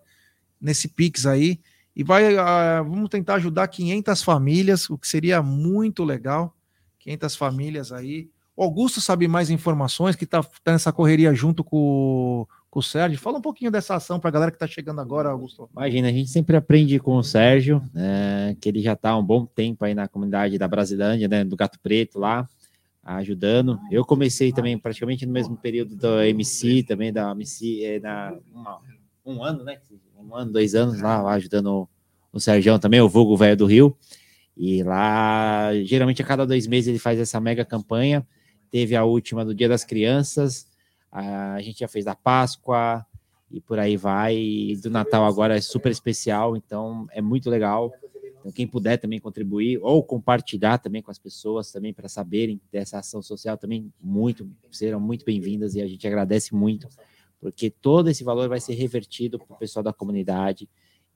nesse 0.60 0.88
Pix 0.88 1.24
aí. 1.24 1.58
E 1.96 2.04
vai, 2.04 2.34
uh, 2.34 2.84
vamos 2.84 3.08
tentar 3.08 3.36
ajudar 3.36 3.66
500 3.66 4.22
famílias, 4.22 4.90
o 4.90 4.98
que 4.98 5.08
seria 5.08 5.42
muito 5.42 6.04
legal. 6.04 6.54
500 7.00 7.34
famílias 7.34 7.90
aí. 7.90 8.28
Augusto 8.62 9.00
sabe 9.00 9.28
mais 9.28 9.50
informações, 9.50 10.16
que 10.16 10.24
está 10.24 10.42
tá 10.42 10.72
nessa 10.72 10.92
correria 10.92 11.32
junto 11.32 11.62
com, 11.62 12.46
com 12.70 12.80
o 12.80 12.82
Sérgio. 12.82 13.18
Fala 13.18 13.38
um 13.38 13.42
pouquinho 13.42 13.70
dessa 13.70 13.94
ação 13.94 14.18
para 14.18 14.28
a 14.28 14.32
galera 14.32 14.50
que 14.50 14.56
está 14.56 14.66
chegando 14.66 15.00
agora, 15.00 15.30
Augusto. 15.30 15.68
Imagina, 15.72 16.08
a 16.08 16.12
gente 16.12 16.28
sempre 16.30 16.56
aprende 16.56 16.98
com 16.98 17.16
o 17.16 17.22
Sérgio, 17.22 17.82
é, 17.94 18.56
que 18.60 18.68
ele 18.68 18.82
já 18.82 18.94
está 18.94 19.10
há 19.10 19.16
um 19.16 19.24
bom 19.24 19.46
tempo 19.46 19.84
aí 19.84 19.94
na 19.94 20.08
comunidade 20.08 20.58
da 20.58 20.66
Brasilândia, 20.66 21.28
né, 21.28 21.44
do 21.44 21.56
Gato 21.56 21.78
Preto 21.80 22.18
lá, 22.18 22.48
ajudando. 23.04 23.78
Eu 23.90 24.04
comecei 24.04 24.52
também 24.52 24.76
praticamente 24.76 25.24
no 25.24 25.32
mesmo 25.32 25.56
período 25.56 25.96
da 25.96 26.26
MC, 26.28 26.82
também 26.82 27.12
da 27.12 27.30
MC, 27.30 27.84
é, 27.84 28.00
na, 28.00 28.36
uma, 28.52 28.80
um 29.24 29.42
ano, 29.42 29.64
né? 29.64 29.78
Um 30.18 30.34
ano, 30.34 30.52
dois 30.52 30.74
anos 30.74 31.00
lá, 31.00 31.26
ajudando 31.34 31.66
o, 31.66 31.88
o 32.32 32.40
Sérgio 32.40 32.78
também, 32.78 33.00
o 33.00 33.08
vulgo 33.08 33.36
velho 33.36 33.56
do 33.56 33.66
Rio. 33.66 33.96
E 34.56 34.82
lá, 34.82 35.70
geralmente 35.84 36.20
a 36.20 36.24
cada 36.24 36.44
dois 36.44 36.66
meses 36.66 36.88
ele 36.88 36.98
faz 36.98 37.20
essa 37.20 37.38
mega 37.38 37.64
campanha. 37.64 38.26
Teve 38.70 38.96
a 38.96 39.04
última 39.04 39.44
do 39.44 39.54
Dia 39.54 39.68
das 39.68 39.84
Crianças, 39.84 40.66
a 41.10 41.60
gente 41.60 41.80
já 41.80 41.88
fez 41.88 42.04
da 42.04 42.14
Páscoa 42.14 43.04
e 43.50 43.60
por 43.60 43.78
aí 43.78 43.96
vai. 43.96 44.36
E 44.36 44.76
do 44.76 44.90
Natal 44.90 45.24
agora 45.24 45.56
é 45.56 45.60
super 45.60 45.90
especial, 45.90 46.56
então 46.56 47.06
é 47.10 47.20
muito 47.20 47.48
legal. 47.48 47.92
Então, 48.38 48.52
quem 48.52 48.66
puder 48.66 48.98
também 48.98 49.18
contribuir 49.18 49.78
ou 49.82 50.02
compartilhar 50.02 50.78
também 50.78 51.02
com 51.02 51.10
as 51.10 51.18
pessoas 51.18 51.72
também 51.72 51.92
para 51.92 52.08
saberem 52.08 52.60
dessa 52.70 52.98
ação 52.98 53.20
social 53.20 53.58
também 53.58 53.92
muito 54.00 54.48
serão 54.70 55.00
muito 55.00 55.24
bem-vindas 55.24 55.74
e 55.74 55.82
a 55.82 55.86
gente 55.88 56.06
agradece 56.06 56.54
muito 56.54 56.88
porque 57.40 57.70
todo 57.70 58.08
esse 58.08 58.24
valor 58.24 58.48
vai 58.48 58.60
ser 58.60 58.74
revertido 58.74 59.38
para 59.38 59.54
o 59.54 59.58
pessoal 59.58 59.82
da 59.82 59.92
comunidade. 59.92 60.68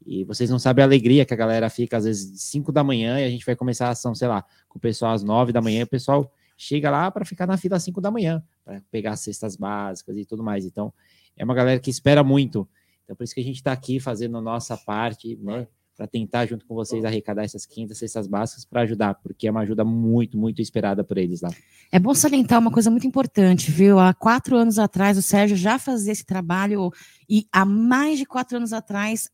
E 0.04 0.24
vocês 0.24 0.50
não 0.50 0.58
sabem 0.58 0.82
a 0.82 0.86
alegria 0.86 1.24
que 1.24 1.34
a 1.34 1.36
galera 1.36 1.68
fica, 1.70 1.96
às 1.96 2.04
vezes, 2.04 2.40
5 2.42 2.72
da 2.72 2.82
manhã, 2.82 3.20
e 3.20 3.24
a 3.24 3.30
gente 3.30 3.46
vai 3.46 3.54
começar 3.54 3.86
a 3.86 3.90
ação, 3.90 4.14
sei 4.14 4.28
lá, 4.28 4.44
com 4.68 4.78
o 4.78 4.80
pessoal 4.80 5.12
às 5.12 5.22
9 5.22 5.52
da 5.52 5.60
manhã, 5.60 5.80
e 5.80 5.84
o 5.84 5.88
pessoal 5.88 6.32
chega 6.62 6.90
lá 6.90 7.10
para 7.10 7.24
ficar 7.24 7.46
na 7.46 7.56
fila 7.56 7.76
às 7.76 7.82
5 7.82 8.00
da 8.00 8.10
manhã, 8.10 8.42
para 8.64 8.80
pegar 8.90 9.12
as 9.12 9.20
cestas 9.20 9.56
básicas 9.56 10.16
e 10.16 10.24
tudo 10.24 10.44
mais. 10.44 10.64
Então, 10.64 10.92
é 11.36 11.44
uma 11.44 11.54
galera 11.54 11.80
que 11.80 11.90
espera 11.90 12.22
muito. 12.22 12.68
Então, 13.02 13.16
por 13.16 13.24
isso 13.24 13.34
que 13.34 13.40
a 13.40 13.44
gente 13.44 13.56
está 13.56 13.72
aqui 13.72 13.98
fazendo 13.98 14.38
a 14.38 14.40
nossa 14.40 14.76
parte, 14.76 15.36
né? 15.42 15.66
para 15.96 16.06
tentar, 16.06 16.46
junto 16.46 16.64
com 16.64 16.74
vocês, 16.74 17.04
arrecadar 17.04 17.44
essas 17.44 17.66
quintas, 17.66 17.98
cestas 17.98 18.26
básicas 18.26 18.64
para 18.64 18.80
ajudar, 18.82 19.14
porque 19.14 19.46
é 19.46 19.50
uma 19.50 19.60
ajuda 19.60 19.84
muito, 19.84 20.38
muito 20.38 20.62
esperada 20.62 21.04
por 21.04 21.18
eles 21.18 21.42
lá. 21.42 21.50
É 21.90 21.98
bom 21.98 22.14
salientar 22.14 22.58
uma 22.58 22.70
coisa 22.70 22.90
muito 22.90 23.06
importante, 23.06 23.70
viu? 23.70 23.98
Há 23.98 24.14
quatro 24.14 24.56
anos 24.56 24.78
atrás, 24.78 25.18
o 25.18 25.22
Sérgio 25.22 25.56
já 25.56 25.78
fazia 25.78 26.12
esse 26.12 26.24
trabalho, 26.24 26.90
e 27.28 27.46
há 27.52 27.64
mais 27.64 28.18
de 28.18 28.24
quatro 28.24 28.56
anos 28.56 28.72
atrás, 28.72 29.28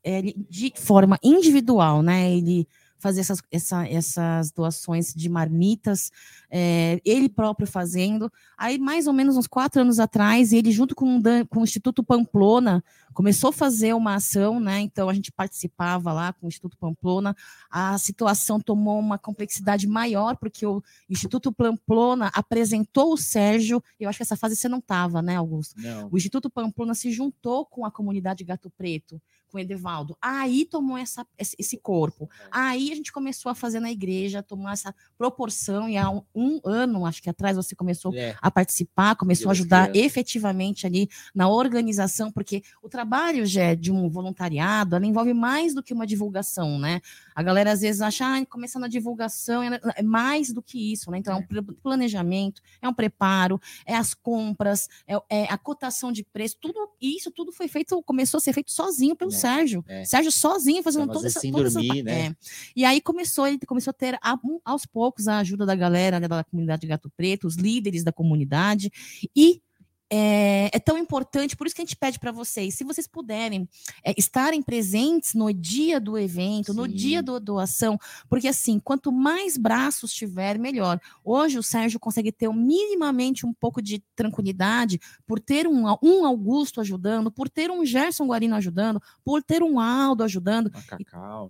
de 0.49 0.73
forma 0.75 1.19
individual, 1.23 2.03
né? 2.03 2.33
Ele 2.33 2.67
fazer 2.99 3.21
essas, 3.21 3.41
essa, 3.51 3.87
essas 3.87 4.51
doações 4.51 5.15
de 5.15 5.29
marmitas, 5.29 6.11
é, 6.51 7.01
ele 7.05 7.29
próprio 7.29 7.67
fazendo. 7.67 8.31
Aí, 8.57 8.79
mais 8.79 9.07
ou 9.07 9.13
menos 9.13 9.37
uns 9.37 9.47
quatro 9.47 9.81
anos 9.81 10.01
atrás, 10.01 10.53
ele, 10.53 10.71
junto 10.73 10.95
com, 10.95 11.21
com 11.49 11.61
o 11.61 11.65
Instituto 11.65 12.03
Pamplona, 12.03 12.83
começou 13.15 13.51
a 13.51 13.53
fazer 13.53 13.95
uma 13.95 14.17
ação, 14.17 14.59
né? 14.61 14.81
Então, 14.81 15.09
a 15.09 15.15
gente 15.15 15.31
participava 15.31 16.13
lá 16.13 16.33
com 16.33 16.47
o 16.47 16.49
Instituto 16.49 16.77
Pamplona. 16.77 17.37
A 17.71 17.97
situação 17.99 18.61
tomou 18.61 18.99
uma 18.99 19.19
complexidade 19.19 19.87
maior, 19.87 20.37
porque 20.37 20.67
o 20.67 20.83
Instituto 21.09 21.53
Pamplona 21.53 22.31
apresentou 22.35 23.13
o 23.13 23.17
Sérgio. 23.17 23.83
Eu 23.99 24.09
acho 24.09 24.19
que 24.19 24.23
essa 24.23 24.37
fase 24.37 24.57
você 24.57 24.69
não 24.69 24.79
estava, 24.79 25.23
né, 25.23 25.37
Augusto? 25.37 25.81
Não. 25.81 26.09
O 26.11 26.17
Instituto 26.17 26.51
Pamplona 26.51 26.95
se 26.95 27.11
juntou 27.13 27.65
com 27.65 27.85
a 27.85 27.91
comunidade 27.91 28.45
Gato 28.45 28.71
Preto 28.71 29.21
com 29.49 29.57
o 29.57 29.61
Edevaldo. 29.61 30.17
Aí 30.21 30.65
tomou 30.65 30.97
essa, 30.97 31.27
esse 31.39 31.77
corpo. 31.79 32.29
É. 32.41 32.49
Aí 32.51 32.93
a 32.93 32.95
gente 32.95 33.13
começou 33.13 33.51
a 33.51 33.55
fazer 33.55 33.81
na 33.81 33.91
igreja, 33.91 34.43
tomar 34.43 34.73
essa 34.73 34.95
proporção, 35.17 35.89
e 35.89 35.97
há 35.97 36.11
um, 36.11 36.23
um 36.35 36.61
ano, 36.65 37.07
acho 37.07 37.23
que 37.23 37.31
atrás, 37.31 37.57
você 37.57 37.75
começou 37.75 38.15
é. 38.15 38.37
a 38.41 38.51
participar, 38.51 39.17
começou 39.17 39.49
a 39.49 39.53
ajudar 39.53 39.95
efetivamente 39.97 40.87
ali 40.87 41.09
na 41.35 41.49
organização, 41.49 42.31
porque 42.31 42.63
o 42.83 42.89
trabalho 42.89 43.47
já 43.47 43.63
é 43.63 43.75
de 43.75 43.91
um 43.91 44.09
voluntariado, 44.09 44.97
ela 44.97 45.07
envolve 45.07 45.33
mais 45.33 45.75
do 45.75 45.83
que 45.83 45.93
uma 45.93 46.07
divulgação, 46.07 46.79
né? 46.79 47.01
A 47.35 47.43
galera 47.43 47.73
às 47.73 47.81
vezes 47.81 48.01
acha, 48.01 48.27
ah, 48.27 48.47
começando 48.47 48.85
a 48.85 48.89
divulgação 48.89 49.63
é 49.63 50.03
mais 50.03 50.53
do 50.53 50.63
que 50.63 50.93
isso, 50.93 51.11
né? 51.11 51.19
Então 51.19 51.35
é 51.35 51.37
um 51.37 51.65
planejamento, 51.83 52.61
é 52.83 52.89
um 52.89 52.95
preparo, 52.95 53.61
é 53.87 53.97
as 53.97 54.15
compras, 54.15 54.89
é, 55.07 55.15
é 55.31 55.45
a 55.45 55.57
cotação 55.57 56.13
de 56.13 56.25
preço, 56.25 56.57
tudo 56.61 56.89
isso 57.01 57.31
tudo 57.31 57.53
foi 57.53 57.69
feito, 57.69 58.03
começou 58.03 58.39
a 58.39 58.41
ser 58.41 58.53
feito 58.53 58.73
sozinho 58.73 59.15
pelo 59.15 59.31
é, 59.31 59.35
Sérgio. 59.39 59.85
É. 59.89 60.05
Sérgio 60.05 60.33
sozinho 60.33 60.83
fazendo 60.83 61.13
toda 61.13 61.27
essa, 61.27 61.41
sem 61.41 61.53
toda 61.53 61.71
dormir, 61.71 61.91
essa... 61.91 62.03
né? 62.03 62.27
É. 62.27 62.35
E 62.77 62.85
aí 62.85 63.01
começou, 63.01 63.47
ele 63.47 63.59
começou 63.67 63.91
a 63.91 63.95
ter 63.95 64.19
aos 64.65 64.87
poucos 64.87 65.29
a 65.29 65.39
ajuda 65.39 65.65
da 65.65 65.75
galera 65.75 66.21
né, 66.21 66.29
da 66.29 66.45
comunidade 66.45 66.87
Gato 66.87 67.11
Preto, 67.17 67.47
os 67.47 67.57
líderes 67.57 68.05
da 68.05 68.13
comunidade, 68.13 68.91
e 69.35 69.63
é, 70.11 70.71
é, 70.73 70.79
tão 70.79 70.97
importante, 70.97 71.57
por 71.57 71.67
isso 71.67 71.77
que 71.77 71.83
a 71.83 71.85
gente 71.85 71.97
pede 71.97 72.19
para 72.19 72.33
vocês, 72.33 72.75
se 72.75 72.85
vocês 72.85 73.07
puderem 73.07 73.69
é, 74.03 74.15
estarem 74.17 74.63
presentes 74.63 75.35
no 75.35 75.53
dia 75.53 76.01
do 76.01 76.17
evento, 76.17 76.73
Sim. 76.73 76.79
no 76.79 76.89
dia 76.89 77.23
da 77.23 77.33
do 77.33 77.41
doação, 77.41 77.99
porque 78.29 78.49
assim, 78.49 78.79
quanto 78.79 79.13
mais 79.13 79.59
braços 79.59 80.13
tiver, 80.13 80.59
melhor. 80.59 80.99
Hoje 81.23 81.59
o 81.59 81.63
Sérgio 81.63 82.01
consegue 82.01 82.33
ter 82.33 82.49
minimamente 82.49 83.45
um 83.45 83.53
pouco 83.53 83.83
de 83.83 84.03
tranquilidade 84.17 84.99
por 85.27 85.39
ter 85.39 85.67
um, 85.67 85.85
um 86.03 86.25
Augusto 86.25 86.81
ajudando, 86.81 87.31
por 87.31 87.51
ter 87.51 87.71
um 87.71 87.85
Gerson 87.85 88.27
Guarino 88.27 88.57
ajudando, 88.57 89.03
por 89.23 89.43
ter 89.43 89.63
um 89.63 89.79
Aldo 89.79 90.25
ajudando. 90.25 90.71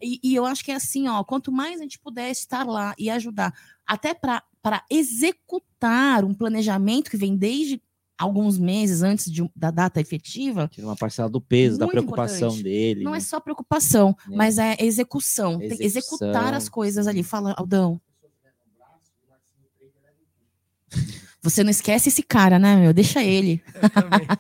E, 0.03 0.19
e 0.23 0.35
eu 0.35 0.45
acho 0.45 0.65
que 0.65 0.73
é 0.73 0.75
assim, 0.75 1.07
ó, 1.07 1.23
quanto 1.23 1.53
mais 1.53 1.79
a 1.79 1.83
gente 1.83 1.99
puder 1.99 2.31
estar 2.31 2.67
lá 2.67 2.95
e 2.99 3.09
ajudar, 3.09 3.55
até 3.87 4.15
para 4.15 4.43
executar 4.91 6.25
um 6.25 6.35
planejamento 6.35 7.11
que 7.11 7.17
vem 7.17 7.37
desde 7.37 7.81
alguns 8.19 8.59
meses 8.59 9.03
antes 9.03 9.31
de, 9.31 9.49
da 9.55 9.71
data 9.71 10.01
efetiva. 10.01 10.69
Tira 10.69 10.87
uma 10.87 10.97
parcela 10.97 11.29
do 11.29 11.41
peso, 11.41 11.79
da 11.79 11.87
preocupação 11.87 12.49
importante. 12.49 12.65
dele. 12.65 13.05
Não 13.05 13.13
é 13.13 13.19
né? 13.19 13.19
é 13.19 13.21
só 13.21 13.39
preocupação, 13.41 14.17
é. 14.31 14.37
mas 14.37 14.59
é 14.59 14.77
execução. 14.81 15.63
execução. 15.63 15.87
executar 15.87 16.53
as 16.53 16.69
coisas 16.69 17.07
ali. 17.07 17.23
Fala, 17.23 17.55
Aldão. 17.57 18.01
Você 21.41 21.63
não 21.63 21.71
esquece 21.71 22.09
esse 22.09 22.23
cara, 22.23 22.59
né, 22.59 22.75
meu? 22.77 22.93
Deixa 22.93 23.23
ele. 23.23 23.63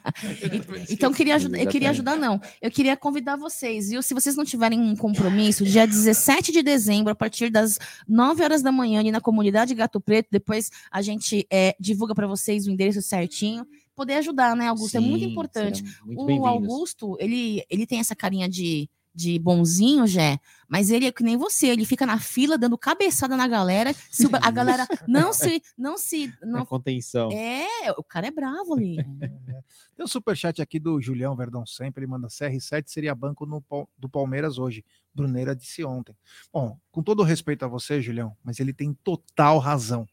então, 0.90 1.12
queria 1.12 1.36
ajudar, 1.36 1.58
eu 1.58 1.68
queria 1.68 1.90
ajudar, 1.90 2.16
não. 2.16 2.40
Eu 2.60 2.70
queria 2.70 2.96
convidar 2.96 3.36
vocês, 3.36 3.88
viu? 3.88 4.02
Se 4.02 4.14
vocês 4.14 4.34
não 4.34 4.44
tiverem 4.44 4.80
um 4.80 4.96
compromisso, 4.96 5.64
dia 5.64 5.86
17 5.86 6.50
de 6.50 6.62
dezembro, 6.62 7.12
a 7.12 7.14
partir 7.14 7.50
das 7.50 7.78
9 8.08 8.42
horas 8.42 8.62
da 8.62 8.72
manhã, 8.72 8.98
ali 8.98 9.12
na 9.12 9.20
comunidade 9.20 9.74
Gato 9.74 10.00
Preto, 10.00 10.28
depois 10.30 10.70
a 10.90 11.00
gente 11.00 11.46
é, 11.50 11.76
divulga 11.78 12.14
para 12.14 12.26
vocês 12.26 12.66
o 12.66 12.70
endereço 12.70 13.00
certinho 13.00 13.64
poder 13.94 14.14
ajudar, 14.14 14.54
né, 14.54 14.68
Augusto? 14.68 14.92
Sim, 14.92 14.98
é 14.98 15.00
muito 15.00 15.24
importante. 15.24 15.82
Muito 16.04 16.40
o 16.40 16.46
Augusto, 16.46 17.16
ele, 17.18 17.64
ele 17.68 17.84
tem 17.84 17.98
essa 17.98 18.14
carinha 18.14 18.48
de 18.48 18.88
de 19.18 19.36
bonzinho, 19.36 20.06
Jé, 20.06 20.38
mas 20.68 20.90
ele 20.90 21.06
é 21.06 21.10
que 21.10 21.24
nem 21.24 21.36
você, 21.36 21.66
ele 21.66 21.84
fica 21.84 22.06
na 22.06 22.20
fila 22.20 22.56
dando 22.56 22.78
cabeçada 22.78 23.36
na 23.36 23.48
galera, 23.48 23.92
se 24.08 24.28
a 24.32 24.50
galera 24.52 24.86
não 25.08 25.32
se 25.32 25.60
não 25.76 25.98
se 25.98 26.32
não 26.40 26.64
contenção. 26.64 27.28
É, 27.32 27.90
o 27.96 28.04
cara 28.04 28.28
é 28.28 28.30
bravo 28.30 28.74
ali. 28.74 28.96
Tem 29.96 30.04
um 30.04 30.06
superchat 30.06 30.62
aqui 30.62 30.78
do 30.78 31.00
Julião 31.00 31.34
Verdão 31.34 31.66
sempre, 31.66 32.04
ele 32.04 32.10
manda 32.10 32.28
CR7 32.28 32.84
seria 32.86 33.12
banco 33.12 33.44
no, 33.44 33.60
do 33.98 34.08
Palmeiras 34.08 34.56
hoje. 34.56 34.84
Bruneira 35.12 35.56
disse 35.56 35.82
ontem. 35.82 36.16
Bom, 36.52 36.78
com 36.92 37.02
todo 37.02 37.24
respeito 37.24 37.64
a 37.64 37.68
você, 37.68 38.00
Julião, 38.00 38.36
mas 38.44 38.60
ele 38.60 38.72
tem 38.72 38.94
total 39.02 39.58
razão. 39.58 40.06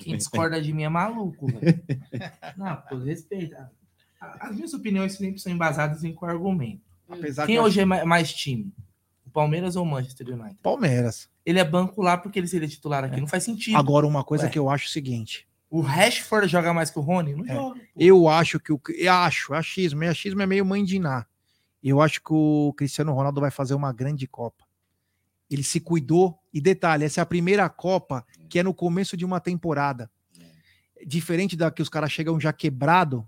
Quem 0.00 0.16
discorda 0.16 0.60
de 0.60 0.72
mim 0.72 0.82
é 0.82 0.88
maluco, 0.88 1.46
velho. 1.46 1.82
Não, 2.58 2.76
por 2.88 3.00
respeito. 3.04 3.54
As 4.18 4.56
minhas 4.56 4.74
opiniões 4.74 5.12
sempre 5.12 5.38
são 5.38 5.52
embasadas 5.52 6.02
em 6.02 6.12
com 6.12 6.26
argumento. 6.26 6.85
Apesar 7.08 7.46
Quem 7.46 7.58
hoje 7.58 7.80
é 7.80 7.84
mais 7.84 8.32
time? 8.32 8.72
O 9.26 9.30
Palmeiras 9.30 9.76
ou 9.76 9.84
o 9.84 9.86
Manchester 9.86 10.28
United? 10.28 10.58
Palmeiras. 10.62 11.28
Ele 11.44 11.58
é 11.58 11.64
banco 11.64 12.02
lá 12.02 12.16
porque 12.16 12.38
ele 12.38 12.48
seria 12.48 12.68
titular 12.68 13.04
aqui. 13.04 13.16
É. 13.16 13.20
Não 13.20 13.28
faz 13.28 13.44
sentido. 13.44 13.76
Agora, 13.76 14.06
uma 14.06 14.24
coisa 14.24 14.44
Ué. 14.44 14.50
que 14.50 14.58
eu 14.58 14.68
acho 14.68 14.86
é 14.86 14.88
o 14.88 14.90
seguinte. 14.90 15.48
O 15.70 15.80
Rashford 15.80 16.48
joga 16.48 16.72
mais 16.72 16.90
que 16.90 16.98
o 16.98 17.02
Rony? 17.02 17.34
Não 17.34 17.44
é. 17.44 17.54
joga. 17.54 17.80
Eu 17.96 18.28
acho 18.28 18.58
que 18.58 18.72
o. 18.72 18.80
Eu 18.88 19.12
acho, 19.12 19.54
achismo. 19.54 20.02
E 20.02 20.08
achismo 20.08 20.42
é 20.42 20.46
meio 20.46 20.64
mãe 20.64 20.84
de 20.84 20.96
Iná. 20.96 21.26
Eu 21.82 22.00
acho 22.00 22.20
que 22.20 22.32
o 22.32 22.72
Cristiano 22.76 23.12
Ronaldo 23.12 23.40
vai 23.40 23.50
fazer 23.50 23.74
uma 23.74 23.92
grande 23.92 24.26
Copa. 24.26 24.64
Ele 25.48 25.62
se 25.62 25.78
cuidou. 25.78 26.38
E 26.52 26.60
detalhe, 26.60 27.04
essa 27.04 27.20
é 27.20 27.22
a 27.22 27.26
primeira 27.26 27.68
Copa 27.68 28.24
que 28.48 28.58
é 28.58 28.62
no 28.62 28.74
começo 28.74 29.16
de 29.16 29.24
uma 29.24 29.40
temporada. 29.40 30.10
Diferente 31.06 31.56
da 31.56 31.70
que 31.70 31.82
os 31.82 31.88
caras 31.88 32.10
chegam 32.10 32.40
já 32.40 32.52
quebrado, 32.52 33.26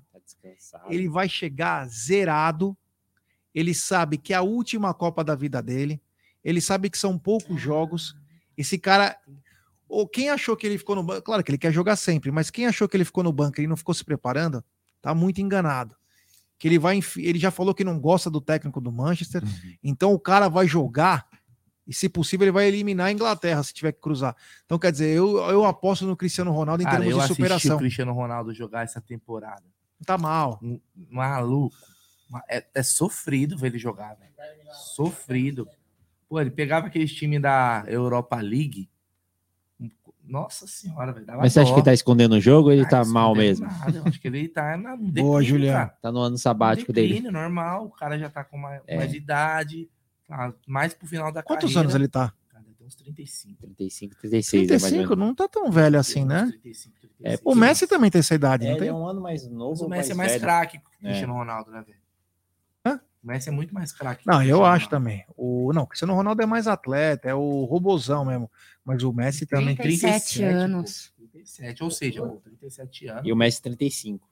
tá 0.73 0.87
ele 0.89 1.09
vai 1.09 1.29
chegar 1.29 1.87
zerado 1.87 2.77
ele 3.59 3.75
sabe 3.75 4.17
que 4.17 4.33
é 4.33 4.37
a 4.37 4.43
última 4.43 4.95
Copa 4.95 5.25
da 5.25 5.35
vida 5.35 5.61
dele, 5.61 6.01
ele 6.45 6.61
sabe 6.61 6.89
que 6.89 6.97
são 6.97 7.19
poucos 7.19 7.61
jogos. 7.61 8.15
Esse 8.57 8.79
cara, 8.79 9.19
ou 9.89 10.07
quem 10.07 10.31
achou 10.31 10.57
que 10.57 10.65
ele 10.65 10.79
ficou 10.79 10.95
no 10.95 11.03
banco, 11.03 11.23
claro 11.23 11.43
que 11.43 11.51
ele 11.51 11.59
quer 11.59 11.73
jogar 11.73 11.97
sempre, 11.97 12.31
mas 12.31 12.51
quem 12.51 12.69
achou 12.69 12.89
que 12.89 12.97
ele 12.97 13.05
ficou 13.05 13.25
no 13.25 13.33
banco 13.33 13.61
e 13.61 13.67
não 13.67 13.77
ficou 13.77 13.93
se 13.93 14.05
preparando, 14.05 14.63
tá 15.03 15.13
muito 15.13 15.41
enganado. 15.41 15.97
Que 16.57 16.69
ele 16.69 16.79
vai, 16.79 17.01
ele 17.17 17.39
já 17.39 17.51
falou 17.51 17.75
que 17.75 17.83
não 17.83 17.99
gosta 17.99 18.31
do 18.31 18.41
técnico 18.41 18.81
do 18.81 18.93
Manchester, 18.93 19.43
uhum. 19.43 19.75
então 19.83 20.13
o 20.13 20.21
cara 20.21 20.49
vai 20.49 20.69
jogar 20.69 21.27
e 21.85 21.93
se 21.93 22.09
possível 22.09 22.45
ele 22.45 22.53
vai 22.53 22.69
eliminar 22.69 23.09
a 23.09 23.13
Inglaterra 23.13 23.61
se 23.65 23.75
tiver 23.75 23.91
que 23.91 24.01
cruzar. 24.01 24.37
Então 24.67 24.79
quer 24.79 24.93
dizer, 24.93 25.17
eu, 25.17 25.37
eu 25.51 25.65
aposto 25.65 26.07
no 26.07 26.17
Cristiano 26.17 26.53
Ronaldo 26.53 26.85
em 26.85 26.87
cara, 26.87 27.03
termos 27.03 27.23
de 27.23 27.29
superação. 27.29 27.73
Eu 27.73 27.77
o 27.77 27.81
Cristiano 27.81 28.13
Ronaldo 28.13 28.55
jogar 28.55 28.85
essa 28.85 29.01
temporada. 29.01 29.65
Tá 30.07 30.17
mal. 30.17 30.61
Maluco. 31.11 31.77
É, 32.49 32.65
é 32.75 32.83
sofrido 32.83 33.57
ver 33.57 33.69
ele 33.69 33.79
jogar, 33.79 34.15
velho. 34.15 34.33
Sofrido. 34.73 35.69
Pô, 36.29 36.41
ele 36.41 36.51
pegava 36.51 36.87
aqueles 36.87 37.13
times 37.13 37.41
da 37.41 37.85
Europa 37.87 38.37
League. 38.37 38.89
Nossa 40.29 40.67
senhora, 40.67 41.11
velho. 41.11 41.27
Mas 41.39 41.55
você 41.55 41.61
acha 41.61 41.73
que 41.73 41.79
ele 41.79 41.85
tá 41.85 41.95
escondendo 41.95 42.35
o 42.35 42.41
jogo 42.41 42.69
ou 42.69 42.73
ele 42.75 42.83
ah, 42.83 42.89
tá 42.89 43.05
mal 43.05 43.35
mesmo? 43.35 43.67
Nada, 43.67 44.03
acho 44.05 44.21
que 44.21 44.29
ele 44.29 44.47
tá 44.47 44.77
na 44.77 44.95
declínio, 44.95 45.23
Boa, 45.23 45.43
Juliano. 45.43 45.91
Tá 46.03 46.13
no 46.13 46.21
ano 46.21 46.37
sabático 46.37 46.93
declínio, 46.93 47.23
dele. 47.23 47.31
normal. 47.31 47.87
O 47.87 47.91
cara 47.91 48.19
já 48.19 48.29
tá 48.29 48.45
com 48.45 48.59
mais, 48.59 48.83
é. 48.87 48.97
mais 48.97 49.15
idade. 49.15 49.89
Tá 50.27 50.53
mais 50.67 50.93
pro 50.93 51.09
final 51.09 51.33
da 51.33 51.43
Quantos 51.43 51.73
carreira. 51.73 51.81
anos 51.81 51.95
ele 51.95 52.09
tá? 52.09 52.31
Cara, 52.51 52.63
tem 52.77 52.87
uns 52.87 52.95
35. 52.95 53.59
35, 53.59 54.17
36. 54.17 54.67
35, 54.69 55.13
é 55.15 55.17
não 55.17 55.35
tá 55.35 55.49
tão 55.49 55.71
velho 55.71 55.99
assim, 55.99 56.27
né? 56.27 56.43
35, 56.43 56.95
35. 57.01 57.25
É, 57.25 57.39
o 57.43 57.55
Messi 57.55 57.87
também 57.87 58.11
tem 58.11 58.19
essa 58.19 58.35
idade, 58.35 58.67
é, 58.67 58.71
não 58.71 58.79
tem? 58.79 58.89
é 58.89 58.93
um 58.93 59.07
ano 59.07 59.23
mais 59.23 59.49
novo. 59.49 59.71
Mas 59.71 59.81
o 59.81 59.89
Messi 59.89 60.13
é 60.13 60.15
mais 60.15 60.37
craque 60.37 60.79
que 60.79 60.85
o 60.85 60.99
Cristiano 61.01 61.33
Ronaldo, 61.33 61.71
né, 61.71 61.83
velho? 61.87 61.99
O 63.23 63.27
Messi 63.27 63.49
é 63.49 63.53
muito 63.53 63.75
mais 63.75 63.93
craque. 63.93 64.27
Não, 64.27 64.43
eu 64.43 64.65
acho 64.65 64.89
também. 64.89 65.25
O, 65.37 65.73
não, 65.73 65.83
o 65.83 65.87
Cristiano 65.87 66.15
Ronaldo 66.15 66.41
é 66.41 66.47
mais 66.47 66.67
atleta, 66.67 67.29
é 67.29 67.35
o 67.35 67.65
robozão 67.65 68.25
mesmo. 68.25 68.51
Mas 68.85 69.03
o 69.03 69.13
Messi 69.13 69.45
também. 69.47 69.77
37 69.77 70.43
anos. 70.43 71.13
37, 71.33 71.85
ou 71.85 71.91
seja, 71.91 72.23
37 72.45 73.09
anos. 73.09 73.23
E 73.27 73.33
o 73.33 73.37
Messi 73.37 73.63
35. 73.63 74.27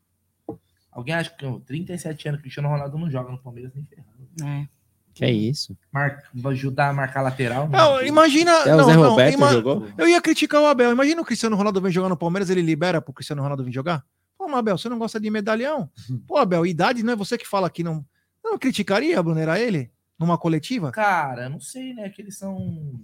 Alguém 0.91 1.15
acha 1.15 1.31
que 1.31 1.61
37 1.67 2.29
anos, 2.29 2.41
Cristiano 2.41 2.69
Ronaldo 2.69 2.97
não 2.97 3.11
joga 3.11 3.31
no 3.31 3.39
Palmeiras 3.39 3.73
nem 3.75 3.85
ferrando. 3.85 4.29
É. 4.43 4.69
Que 5.13 5.25
é 5.25 5.31
isso? 5.31 5.77
Mar... 5.91 6.23
ajudar 6.45 6.91
a 6.91 6.93
marcar 6.93 7.23
lateral. 7.23 7.69
Não, 7.69 8.03
imagina. 8.03 8.53
É, 8.67 8.77
não, 8.77 8.87
não, 8.87 9.29
ima... 9.31 9.51
jogou? 9.51 9.87
Eu 9.97 10.07
ia 10.07 10.21
criticar 10.21 10.61
o 10.61 10.67
Abel. 10.67 10.93
Imagina 10.93 11.21
o 11.21 11.25
Cristiano 11.25 11.57
Ronaldo 11.57 11.81
vem 11.81 11.91
jogar 11.91 12.09
no 12.09 12.17
Palmeiras, 12.17 12.51
ele 12.51 12.63
libera 12.63 13.01
pro 13.01 13.15
Cristiano 13.15 13.43
Ronaldo 13.43 13.65
vir 13.65 13.73
jogar? 13.73 14.05
Pô, 14.37 14.45
Abel, 14.55 14.77
você 14.77 14.89
não 14.89 14.99
gosta 14.99 15.19
de 15.19 15.31
medalhão? 15.31 15.91
Pô, 16.29 16.37
Abel, 16.37 16.67
idade 16.67 17.03
não 17.03 17.15
é 17.15 17.17
você 17.17 17.37
que 17.37 17.47
fala 17.47 17.69
que 17.71 17.83
não 17.83 18.05
não 18.47 18.59
criticaria, 18.59 19.23
Brunera, 19.23 19.59
ele? 19.59 19.91
Numa 20.19 20.39
coletiva? 20.39 20.91
Cara, 20.93 21.49
não 21.49 21.61
sei, 21.61 21.93
né? 21.93 22.09
Que 22.09 22.23
eles 22.23 22.39
são 22.39 22.99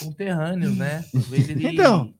conterrâneos, 0.00 0.76
né? 0.76 1.04
Talvez 1.12 1.48
ele. 1.48 1.68
Então. 1.68 2.14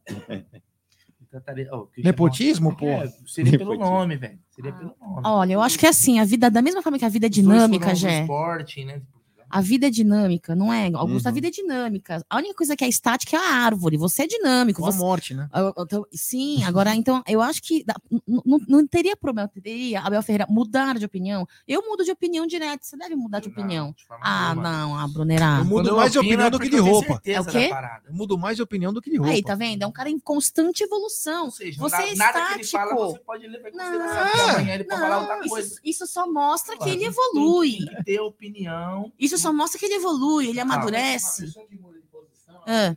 Oh, 1.72 1.88
Nepotismo, 1.98 2.74
pô. 2.74 2.86
É, 2.86 3.06
seria 3.26 3.52
Nepotismo. 3.52 3.58
pelo 3.58 3.76
nome, 3.76 4.16
velho. 4.16 4.38
Seria 4.50 4.72
pelo 4.72 4.96
nome. 4.98 5.22
Olha, 5.24 5.52
eu 5.52 5.60
acho 5.60 5.78
que 5.78 5.84
é 5.84 5.90
assim, 5.90 6.18
a 6.18 6.24
vida, 6.24 6.50
da 6.50 6.62
mesma 6.62 6.82
forma 6.82 6.98
que 6.98 7.04
a 7.04 7.08
vida 7.08 7.26
é 7.26 7.28
dinâmica, 7.28 7.94
já. 7.94 8.20
Esporte, 8.22 8.82
né? 8.84 9.02
A 9.50 9.60
vida 9.60 9.86
é 9.86 9.90
dinâmica, 9.90 10.54
não 10.54 10.72
é? 10.72 10.86
Augusto, 10.94 11.26
uhum. 11.26 11.30
a 11.30 11.34
vida 11.34 11.48
é 11.48 11.50
dinâmica. 11.50 12.24
A 12.28 12.36
única 12.36 12.54
coisa 12.54 12.76
que 12.76 12.84
é 12.84 12.88
estática 12.88 13.36
é 13.36 13.40
a 13.40 13.50
árvore. 13.64 13.96
Você 13.96 14.24
é 14.24 14.26
dinâmico. 14.26 14.82
Você... 14.82 14.98
morte, 14.98 15.34
né? 15.34 15.48
Então, 15.78 16.04
sim, 16.12 16.62
agora, 16.64 16.94
então, 16.94 17.22
eu 17.26 17.40
acho 17.40 17.62
que 17.62 17.84
não, 18.26 18.60
não 18.66 18.86
teria 18.86 19.16
problema, 19.16 19.48
teria, 19.48 20.00
Abel 20.00 20.22
Ferreira, 20.22 20.46
mudar 20.48 20.98
de 20.98 21.04
opinião. 21.04 21.46
Eu 21.66 21.82
mudo 21.82 22.04
de 22.04 22.10
opinião 22.10 22.46
direto, 22.46 22.84
você 22.84 22.96
deve 22.96 23.14
mudar 23.14 23.40
de 23.40 23.48
opinião. 23.48 23.86
Não, 23.86 23.92
de 23.92 24.06
ah, 24.22 24.54
não, 24.54 24.98
a 24.98 25.08
Brunera. 25.08 25.58
Eu 25.58 25.64
mudo 25.64 25.96
mais 25.96 26.12
de 26.12 26.18
opinião 26.18 26.50
do 26.50 26.58
que 26.58 26.68
de 26.68 26.78
roupa. 26.78 27.20
É 27.24 27.40
o 27.40 27.44
quê? 27.44 27.70
Eu 28.06 28.14
mudo 28.14 28.38
mais 28.38 28.56
de 28.56 28.62
opinião 28.62 28.92
do 28.92 29.00
que 29.00 29.10
de 29.10 29.16
roupa. 29.16 29.32
Aí, 29.32 29.42
tá 29.42 29.54
vendo? 29.54 29.82
É 29.82 29.86
um 29.86 29.92
cara 29.92 30.10
em 30.10 30.18
constante 30.18 30.82
evolução. 30.82 31.50
Seja, 31.50 31.78
você 31.78 31.96
é 31.96 32.12
estático. 32.12 32.66
Fala, 32.70 32.94
você 32.94 33.18
pode 33.20 33.46
levar 33.46 33.70
não, 33.72 34.50
amanhã 34.50 34.74
ele 34.74 34.84
pode 34.84 35.00
falar 35.00 35.20
outra 35.20 35.48
coisa. 35.48 35.68
Isso, 35.68 35.80
isso 35.84 36.06
só 36.06 36.30
mostra 36.30 36.76
que 36.76 36.88
ele 36.88 37.04
evolui. 37.04 37.78
Tem 37.78 37.96
que 37.96 38.04
ter 38.04 38.20
opinião. 38.20 39.12
Isso 39.18 39.37
só 39.38 39.52
mostra 39.52 39.78
que 39.78 39.86
ele 39.86 39.94
evolui 39.94 40.48
ele 40.48 40.60
amadurece. 40.60 41.44
Ah, 41.46 41.64
que 41.68 41.78
muda 41.78 41.98
de 41.98 42.06
posição, 42.06 42.62
ah. 42.66 42.96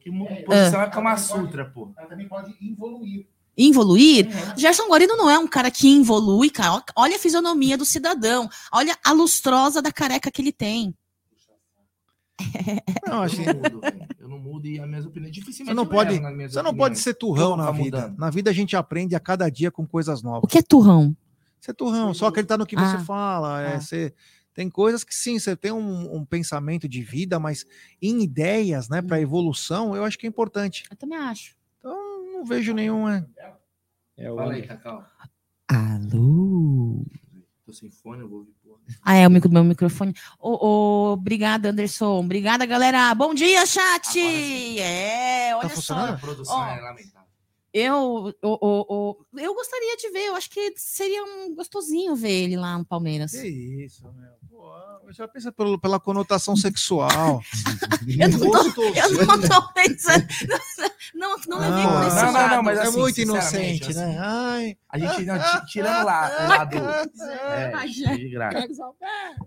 que 0.00 0.10
muda 0.10 0.34
de 0.34 0.42
posição 0.44 0.82
é 0.82 0.90
Kama 0.90 1.16
Sutra, 1.16 1.64
pô. 1.64 1.92
Ela 1.96 2.08
também 2.08 2.28
pode 2.28 2.54
evoluir. 2.60 3.26
Evoluir? 3.56 4.26
Uhum. 4.26 4.58
Gerson 4.58 4.88
Guarino 4.88 5.16
não 5.16 5.28
é 5.28 5.38
um 5.38 5.46
cara 5.46 5.70
que 5.70 6.00
evolui, 6.00 6.50
cara. 6.50 6.82
Olha 6.96 7.16
a 7.16 7.18
fisionomia 7.18 7.76
do 7.76 7.84
cidadão. 7.84 8.48
Olha 8.72 8.96
a 9.04 9.12
lustrosa 9.12 9.82
da 9.82 9.92
careca 9.92 10.30
que 10.30 10.40
ele 10.40 10.52
tem. 10.52 10.94
Não, 13.06 13.22
acho 13.22 13.38
eu, 13.42 13.52
não 13.52 13.70
mudo, 13.70 13.80
eu 14.18 14.28
não 14.28 14.38
mudo 14.38 14.66
e 14.66 14.80
a 14.80 14.86
minha 14.86 15.00
opinião 15.02 15.28
é 15.28 15.30
dificilmente. 15.30 15.68
Você 15.68 15.74
não 15.74 15.86
pode, 15.86 16.18
você 16.48 16.62
não 16.62 16.74
pode 16.74 16.98
ser 16.98 17.12
turrão 17.12 17.54
na 17.54 17.70
vida. 17.70 18.00
Mudando. 18.00 18.18
Na 18.18 18.30
vida 18.30 18.50
a 18.50 18.52
gente 18.54 18.74
aprende 18.74 19.14
a 19.14 19.20
cada 19.20 19.50
dia 19.50 19.70
com 19.70 19.86
coisas 19.86 20.22
novas. 20.22 20.44
O 20.44 20.46
que 20.46 20.56
é 20.56 20.62
turrão? 20.62 21.14
Ser 21.60 21.74
turrão, 21.74 22.14
só 22.14 22.28
acreditar 22.28 22.56
no 22.56 22.64
que 22.64 22.76
ah. 22.76 22.98
você 22.98 23.04
fala, 23.04 23.60
é 23.60 23.74
ah. 23.74 23.80
Tem 24.54 24.68
coisas 24.70 25.04
que 25.04 25.14
sim, 25.14 25.38
você 25.38 25.56
tem 25.56 25.72
um, 25.72 26.16
um 26.16 26.24
pensamento 26.24 26.88
de 26.88 27.02
vida, 27.02 27.38
mas 27.38 27.64
em 28.00 28.22
ideias, 28.22 28.88
né, 28.88 29.00
para 29.02 29.16
hum. 29.18 29.20
evolução, 29.20 29.94
eu 29.96 30.04
acho 30.04 30.18
que 30.18 30.26
é 30.26 30.28
importante. 30.28 30.84
Eu 30.90 30.96
também 30.96 31.18
acho. 31.18 31.56
Então, 31.78 32.32
não 32.32 32.44
vejo 32.44 32.72
nenhum. 32.74 33.08
É... 33.08 33.24
É 34.16 34.30
o 34.30 34.36
Fala 34.36 34.52
aí, 34.52 34.66
Cacau. 34.66 35.02
Alô? 35.68 37.04
Tô 37.64 37.72
sem 37.72 37.90
fone, 37.90 38.20
eu 38.22 38.28
vou 38.28 38.40
ouvir 38.40 38.52
porra. 38.62 38.80
Ah, 39.02 39.14
é 39.14 39.26
o 39.26 39.30
micro- 39.30 39.50
meu 39.50 39.62
microfone. 39.64 40.12
Ô, 40.38 40.66
ô, 40.66 41.12
obrigada, 41.12 41.70
Anderson. 41.70 42.18
Obrigada, 42.20 42.66
galera. 42.66 43.14
Bom 43.14 43.32
dia, 43.32 43.64
chat! 43.64 44.18
Agora. 44.18 44.80
É, 44.82 45.56
olha 45.56 45.68
Tá 45.68 45.76
só. 45.76 45.94
A 45.94 46.18
produção 46.18 46.56
Ó. 46.56 46.66
é 46.66 46.80
lamentável. 46.80 47.28
Eu, 47.72 47.94
o- 47.96 48.34
o- 48.42 49.16
o- 49.32 49.38
eu 49.38 49.54
gostaria 49.54 49.96
de 49.96 50.10
ver, 50.10 50.26
eu 50.26 50.34
acho 50.34 50.50
que 50.50 50.74
seria 50.76 51.22
um 51.24 51.54
gostosinho 51.54 52.16
ver 52.16 52.32
ele 52.44 52.56
lá 52.56 52.76
no 52.76 52.84
Palmeiras. 52.84 53.30
Que 53.30 53.46
isso, 53.46 54.02
meu. 54.12 54.32
Pô, 54.60 55.12
já 55.12 55.26
pensa 55.26 55.50
pelo, 55.50 55.78
pela 55.80 55.98
conotação 55.98 56.54
sexual. 56.56 57.40
Eu 58.18 58.28
não 58.28 58.72
tô, 58.74 58.82
eu 58.82 59.26
não 59.26 59.40
tô 59.40 59.72
pensando. 59.72 60.26
Não, 61.14 61.36
não 61.48 61.58
levei 61.58 61.82
por 61.82 61.92
Ah, 61.92 62.10
não, 62.24 62.32
não, 62.32 62.48
não, 62.48 62.62
mas 62.62 62.78
é 62.78 62.82
assim, 62.82 62.98
muito 62.98 63.14
sinceramente, 63.14 63.82
inocente, 63.84 63.94
né? 63.94 64.04
assim, 64.04 64.18
Ai. 64.18 64.76
A 64.88 64.98
gente, 64.98 65.24
não, 65.26 65.38
ti- 65.38 65.66
tirando 65.66 66.04
lá 66.06 66.30
o 66.44 66.48
lado. 66.48 66.76
É, 67.52 67.86
gente. 67.88 68.16
de 68.18 68.28
graça. 68.30 68.68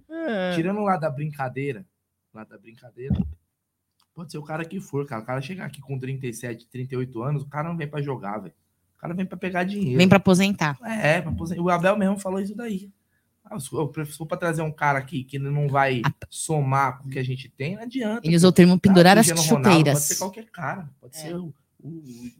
É. 0.10 0.56
Tirando 0.56 0.82
lá 0.82 0.97
da 0.97 1.10
brincadeira, 1.10 1.86
lá 2.34 2.43
da 2.43 2.58
brincadeira, 2.58 3.15
pode 4.13 4.32
ser 4.32 4.38
o 4.38 4.43
cara 4.43 4.63
que 4.65 4.80
for, 4.80 5.06
cara. 5.06 5.21
O 5.21 5.26
cara 5.26 5.41
chegar 5.41 5.65
aqui 5.65 5.82
com 5.82 5.97
37, 5.99 6.67
38 6.67 7.21
anos, 7.23 7.43
o 7.43 7.47
cara 7.47 7.67
não 7.69 7.76
vem 7.78 7.88
pra 7.88 8.02
jogar, 8.02 8.38
velho. 8.39 8.54
O 8.95 8.99
cara 8.99 9.13
vem 9.13 9.26
pra 9.26 9.38
pegar 9.38 9.63
dinheiro. 9.63 9.97
Vem 9.97 10.08
pra 10.08 10.17
aposentar. 10.17 10.78
É, 10.84 11.21
pra 11.21 11.32
aposentar. 11.32 11.62
o 11.62 11.69
Abel 11.69 11.97
mesmo 11.97 12.19
falou 12.19 12.39
isso 12.39 12.56
daí. 12.56 12.89
Ah, 13.54 13.60
se 13.60 13.72
eu 13.74 13.92
se 14.06 14.18
for 14.18 14.26
pra 14.26 14.38
trazer 14.38 14.62
um 14.62 14.72
cara 14.72 14.98
aqui 15.00 15.24
que 15.24 15.38
não 15.38 15.68
vai 15.68 16.02
somar 16.30 17.00
com 17.00 17.08
o 17.08 17.12
que 17.12 17.20
a 17.20 17.24
gente 17.24 17.50
tem, 17.50 17.76
não 17.76 17.84
adianta. 17.84 18.26
Ele 18.28 18.36
usou 18.36 18.50
o 18.50 18.54
termo 18.54 18.80
pendurar 18.80 19.16
Cara, 19.16 19.22
as 19.22 19.28
Ronaldo, 19.30 19.70
chuteiras. 19.70 19.94
Pode 19.94 20.06
ser 20.06 20.16
qualquer 20.18 20.46
cara, 20.52 20.89
pode 21.00 21.16
É. 21.18 21.20
ser 21.20 21.36
o, 21.36 21.54
o, 21.80 21.89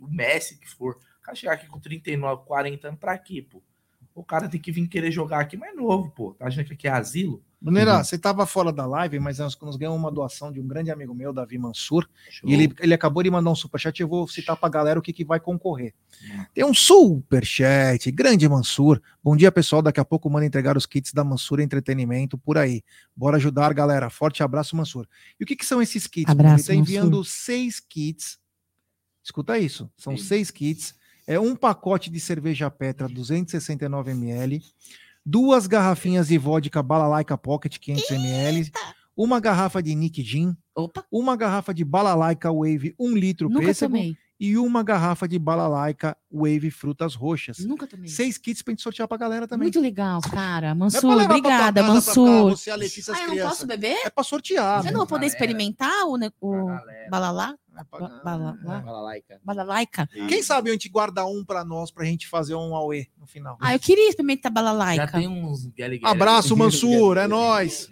o 0.02 0.08
Messi 0.10 0.58
que 0.58 0.70
for. 0.70 0.96
O 0.96 1.22
cara 1.24 1.36
chegar 1.36 1.54
aqui 1.54 1.68
com 1.68 1.80
39, 1.80 2.44
40 2.46 2.88
anos, 2.88 3.00
pra 3.00 3.18
quê, 3.18 3.42
pô? 3.50 3.62
O 4.16 4.24
cara 4.24 4.48
tem 4.48 4.60
que 4.60 4.72
vir 4.72 4.88
querer 4.88 5.12
jogar 5.12 5.40
aqui 5.40 5.58
mais 5.58 5.76
novo, 5.76 6.12
pô. 6.12 6.34
Tá 6.34 6.48
achando 6.48 6.66
que 6.66 6.74
aqui 6.74 6.88
é 6.88 6.92
asilo? 6.92 7.42
Bruneira, 7.64 7.96
Uhum. 7.96 8.04
você 8.04 8.18
estava 8.18 8.46
fora 8.46 8.74
da 8.74 8.86
live, 8.86 9.20
mas 9.22 9.40
nós, 9.40 9.58
nós 9.62 9.78
ganhamos 9.78 9.98
uma 9.98 10.12
doação 10.12 10.52
de 10.52 10.60
um 10.60 10.68
grande 10.68 10.92
amigo 10.92 11.16
meu, 11.16 11.32
Davi 11.32 11.58
Mansur, 11.58 12.06
Show. 12.30 12.50
e 12.50 12.54
ele, 12.54 12.76
ele 12.78 12.94
acabou 12.94 13.24
de 13.24 13.32
mandar 13.32 13.50
um 13.52 13.56
superchat, 13.56 14.02
eu 14.02 14.08
vou 14.10 14.28
citar 14.28 14.58
pra 14.58 14.68
galera 14.68 15.00
o 15.00 15.02
que, 15.02 15.14
que 15.14 15.24
vai 15.24 15.40
concorrer. 15.40 15.94
Hum. 16.26 16.46
Tem 16.54 16.66
um 16.66 16.74
superchat, 16.74 18.12
grande 18.12 18.50
Mansur. 18.50 19.02
Bom 19.24 19.34
dia, 19.38 19.50
pessoal, 19.50 19.82
daqui 19.82 20.00
a 20.02 20.04
pouco 20.04 20.30
manda 20.30 20.46
entregar 20.46 20.76
os 20.76 20.86
kits 20.86 21.14
da 21.14 21.24
Mansur 21.24 21.62
Entretenimento 21.62 22.38
por 22.38 22.58
aí. 22.58 22.84
Bora 23.16 23.38
ajudar, 23.38 23.74
galera. 23.74 24.10
Forte 24.10 24.44
abraço, 24.44 24.76
Mansur. 24.76 25.08
E 25.40 25.44
o 25.46 25.48
que, 25.48 25.56
que 25.56 25.66
são 25.66 25.82
esses 25.82 26.06
kits? 26.06 26.30
Abraço, 26.30 26.54
ele 26.54 26.62
está 26.62 26.76
enviando 26.76 27.24
seis 27.24 27.80
kits. 27.80 28.38
Escuta 29.24 29.58
isso, 29.58 29.90
são 29.98 30.18
Sim. 30.18 30.24
seis 30.26 30.52
kits. 30.52 30.96
É 31.26 31.40
um 31.40 31.56
pacote 31.56 32.10
de 32.10 32.20
cerveja 32.20 32.70
Petra 32.70 33.08
269 33.08 34.12
ml, 34.12 34.62
duas 35.26 35.68
garrafinhas 35.68 36.28
de 36.28 36.38
vodka 36.38 36.82
Balalaica 36.84 37.38
Pocket 37.38 37.78
500 37.80 38.12
ml, 38.12 38.72
uma 39.16 39.40
garrafa 39.40 39.82
de 39.82 39.94
Nick 39.96 40.22
Gin, 40.24 40.56
Opa, 40.76 41.06
uma 41.12 41.36
garrafa 41.36 41.74
de 41.74 41.84
Balalaica 41.86 42.52
Wave 42.52 42.96
1 43.00 43.16
litro 43.16 43.48
nunca 43.50 43.68
pêssego 43.68 43.94
tomei. 43.94 44.18
e 44.40 44.58
uma 44.58 44.82
garrafa 44.84 45.28
de 45.28 45.38
Balalaica 45.38 46.18
Wave 46.32 46.72
Frutas 46.72 47.14
Roxas. 47.14 47.60
Nunca 47.60 47.86
tomei. 47.86 48.10
Seis 48.10 48.38
kits 48.40 48.64
pra 48.64 48.72
gente 48.72 48.82
sortear 48.82 49.08
pra 49.08 49.16
galera 49.18 49.48
também. 49.48 49.66
Muito 49.66 49.80
legal, 49.80 50.20
cara. 50.22 50.68
É 50.68 50.70
pra 50.72 50.76
Mansur, 50.76 51.10
levar 51.12 51.18
pra 51.18 51.28
tua 51.28 51.38
obrigada, 51.38 51.82
casa, 51.82 51.84
pra 51.86 51.94
Mansur. 51.94 52.50
Você, 52.58 52.72
a 52.72 52.76
Letícia, 52.76 53.14
as 53.14 53.20
Ah, 53.20 53.22
eu 53.22 53.28
não 53.28 53.34
crianças. 53.34 53.54
posso 53.58 53.68
beber? 53.68 53.98
É 54.04 54.10
pra 54.10 54.24
sortear. 54.24 54.82
Você 54.82 54.88
né? 54.88 54.92
não 54.94 55.00
vai 55.02 55.08
poder 55.08 55.28
galera. 55.28 55.34
experimentar 55.34 56.06
o, 56.08 56.18
ne- 56.18 56.32
o 56.42 56.52
Pra 56.66 56.76
galera. 56.80 57.10
balalá? 57.12 57.56
É 57.76 57.84
bala-. 58.24 58.58
Balalaica? 59.44 60.08
Quem 60.28 60.44
sabe 60.44 60.70
a 60.70 60.74
gente 60.74 60.90
guarda 60.90 61.26
um 61.26 61.44
pra 61.44 61.64
nós, 61.66 61.90
pra 61.92 62.06
gente 62.06 62.28
fazer 62.28 62.56
um 62.56 62.76
Aue 62.76 63.10
no 63.18 63.26
final. 63.26 63.58
Ah, 63.60 63.74
eu 63.74 63.80
queria 63.80 64.10
experimentar 64.10 64.52
Já 64.52 64.54
balalaica. 64.54 65.12
tem 65.12 65.28
uns 65.28 65.68
Abraço, 66.04 66.56
Mansur, 66.56 67.18
é 67.18 67.28
nóis. 67.28 67.90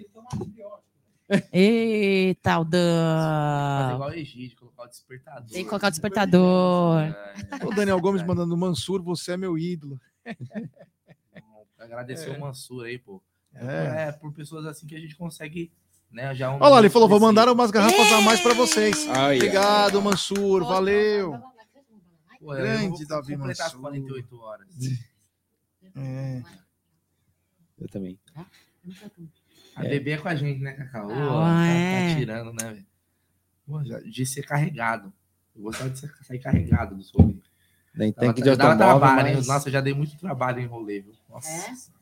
Eita, 1.52 2.60
o 2.60 2.66
Fazer 2.66 2.72
Dan. 2.72 3.94
igual 3.96 4.10
o 4.10 4.14
Egídio, 4.14 4.58
colocar 4.58 4.84
o 4.84 4.88
despertador. 4.88 5.50
Tem 5.50 5.64
que 5.64 5.70
colocar 5.70 5.88
o 5.88 5.92
despertador. 5.92 7.02
É, 7.02 7.66
O 7.66 7.74
Daniel 7.74 8.00
Gomes 8.02 8.22
mandando 8.24 8.56
Mansur, 8.58 9.02
você 9.02 9.32
é 9.34 9.38
meu 9.38 9.58
ídolo. 9.58 10.00
Agradecer 11.80 12.30
o 12.30 12.40
Mansur 12.40 12.86
aí, 12.86 12.98
pô. 13.00 13.22
É. 13.54 14.08
É. 14.08 14.12
por 14.12 14.32
pessoas 14.34 14.66
assim 14.66 14.86
que 14.86 14.96
a 14.96 15.00
gente 15.00 15.16
consegue, 15.16 15.72
né? 16.12 16.34
Já 16.36 16.52
um 16.52 16.56
Olha 16.56 16.68
lá, 16.70 16.80
ele 16.80 16.90
falou, 16.90 17.08
vou 17.10 17.20
mandar 17.20 17.48
umas 17.50 17.72
garrafas 17.72 18.12
a 18.12 18.22
mais 18.22 18.40
pra 18.42 18.54
vocês. 18.54 19.08
Ai, 19.10 19.38
Obrigado, 19.38 20.02
Mansur, 20.02 20.64
valeu. 20.64 21.40
Grande 22.42 23.06
Davi 23.06 23.38
completar 23.38 23.68
as 23.68 23.74
Mansur. 23.74 23.82
48 24.08 24.40
horas. 24.42 24.68
É. 25.96 26.44
Eu 27.80 27.88
também. 27.90 28.20
A 29.76 29.82
bebê 29.82 30.12
é 30.12 30.18
com 30.18 30.28
a 30.28 30.36
gente, 30.36 30.60
né, 30.62 30.74
Cacau? 30.74 31.10
Ah, 31.12 31.16
tá, 31.46 31.66
é. 31.68 32.14
tá 32.14 32.20
tirando, 32.20 32.54
né, 32.54 32.74
velho? 32.74 32.86
Pô, 33.66 33.84
já- 33.84 34.00
De 34.00 34.26
ser 34.26 34.44
carregado. 34.44 35.14
Eu 35.56 35.64
gostava 35.64 35.90
de 35.90 36.00
ser- 36.00 36.14
sair 36.24 36.40
carregado 36.40 36.96
do. 36.96 37.42
Nem 37.94 38.12
Dava, 38.14 38.28
tanque 38.28 38.42
de 38.42 38.56
dava 38.56 38.72
automóvel, 38.72 39.00
trabalho, 39.00 39.28
hein? 39.28 39.36
mas... 39.36 39.48
Nossa, 39.48 39.68
eu 39.68 39.74
já 39.74 39.82
dei 39.82 39.94
muito 39.94 40.16
trabalho 40.18 40.60
em 40.62 40.66
rolê, 40.66 41.02
viu? 41.02 41.14
Nossa. 41.30 41.50
É? 41.50 42.01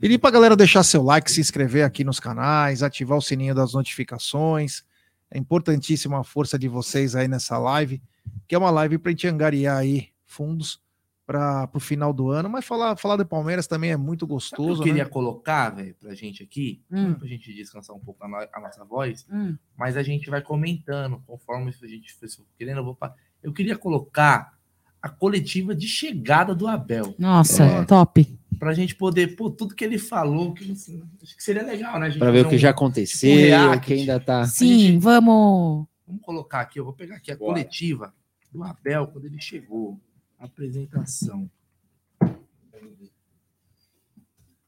Pedir 0.00 0.18
pra 0.18 0.30
galera 0.30 0.56
deixar 0.56 0.82
seu 0.82 1.02
like, 1.02 1.30
se 1.30 1.40
inscrever 1.40 1.84
aqui 1.84 2.02
nos 2.04 2.18
canais, 2.18 2.82
ativar 2.82 3.18
o 3.18 3.22
sininho 3.22 3.54
das 3.54 3.74
notificações. 3.74 4.82
É 5.30 5.38
importantíssima 5.38 6.20
a 6.20 6.24
força 6.24 6.58
de 6.58 6.68
vocês 6.68 7.14
aí 7.14 7.28
nessa 7.28 7.58
live, 7.58 8.02
que 8.48 8.54
é 8.54 8.58
uma 8.58 8.70
live 8.70 8.96
pra 8.98 9.10
gente 9.12 9.28
angariar 9.28 9.76
aí 9.76 10.08
fundos 10.24 10.80
para 11.26 11.68
o 11.74 11.78
final 11.78 12.12
do 12.12 12.28
ano, 12.30 12.48
mas 12.50 12.64
falar, 12.64 12.96
falar 12.96 13.14
do 13.16 13.24
Palmeiras 13.26 13.66
também 13.68 13.92
é 13.92 13.96
muito 13.96 14.22
Sabe 14.24 14.32
gostoso, 14.32 14.80
eu 14.80 14.84
queria 14.86 15.04
né? 15.04 15.10
colocar, 15.10 15.70
velho, 15.70 15.94
pra 15.94 16.12
gente 16.14 16.42
aqui, 16.42 16.82
Hum. 16.90 17.14
pra 17.14 17.28
gente 17.28 17.54
descansar 17.54 17.94
um 17.94 18.00
pouco 18.00 18.24
a, 18.24 18.28
no- 18.28 18.48
a 18.52 18.60
nossa 18.60 18.84
voz, 18.84 19.24
Hum. 19.30 19.56
mas 19.76 19.96
a 19.96 20.02
gente 20.02 20.28
vai 20.28 20.42
comentando 20.42 21.22
conforme 21.28 21.68
a 21.70 21.86
gente 21.86 22.12
for 22.14 22.26
querendo. 22.58 22.78
Eu, 22.78 22.84
vou 22.84 22.98
eu 23.44 23.52
queria 23.52 23.76
colocar 23.78 24.58
a 25.02 25.08
coletiva 25.08 25.74
de 25.74 25.86
chegada 25.88 26.54
do 26.54 26.66
Abel, 26.68 27.14
Nossa, 27.18 27.64
É. 27.64 27.84
top. 27.84 28.38
pra 28.58 28.74
gente 28.74 28.94
poder, 28.94 29.34
pô, 29.36 29.50
tudo 29.50 29.74
que 29.74 29.84
ele 29.84 29.98
falou, 29.98 30.52
que, 30.52 30.70
assim, 30.70 31.02
acho 31.22 31.34
que 31.36 31.42
seria 31.42 31.62
legal, 31.62 31.98
né? 31.98 32.06
a 32.06 32.10
gente 32.10 32.18
Pra 32.18 32.30
ver 32.30 32.44
o 32.44 32.48
que 32.48 32.56
um- 32.56 32.58
já 32.58 32.70
aconteceu, 32.70 33.34
tipo 33.36 33.56
um 33.56 33.72
o 33.76 33.80
que 33.80 33.92
ainda 33.94 34.20
tá. 34.20 34.44
Sim, 34.46 34.78
gente- 34.78 34.98
vamos. 34.98 35.86
Vamos 36.06 36.22
colocar 36.22 36.60
aqui, 36.60 36.78
eu 36.80 36.84
vou 36.84 36.92
pegar 36.92 37.16
aqui 37.16 37.30
a 37.32 37.36
Bora. 37.36 37.52
coletiva 37.52 38.12
do 38.52 38.62
Abel 38.62 39.06
quando 39.06 39.24
ele 39.26 39.40
chegou. 39.40 39.98
Apresentação. 40.38 41.48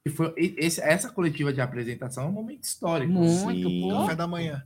E 0.04 0.10
foi, 0.10 0.32
esse- 0.36 0.80
essa 0.80 1.10
coletiva 1.10 1.52
de 1.52 1.60
apresentação 1.60 2.24
é 2.24 2.26
um 2.26 2.32
momento 2.32 2.64
histórico. 2.64 3.12
Muito, 3.12 3.68
Sim. 3.68 3.82
pô. 3.82 3.88
Café 4.00 4.16
da 4.16 4.26
manhã. 4.26 4.62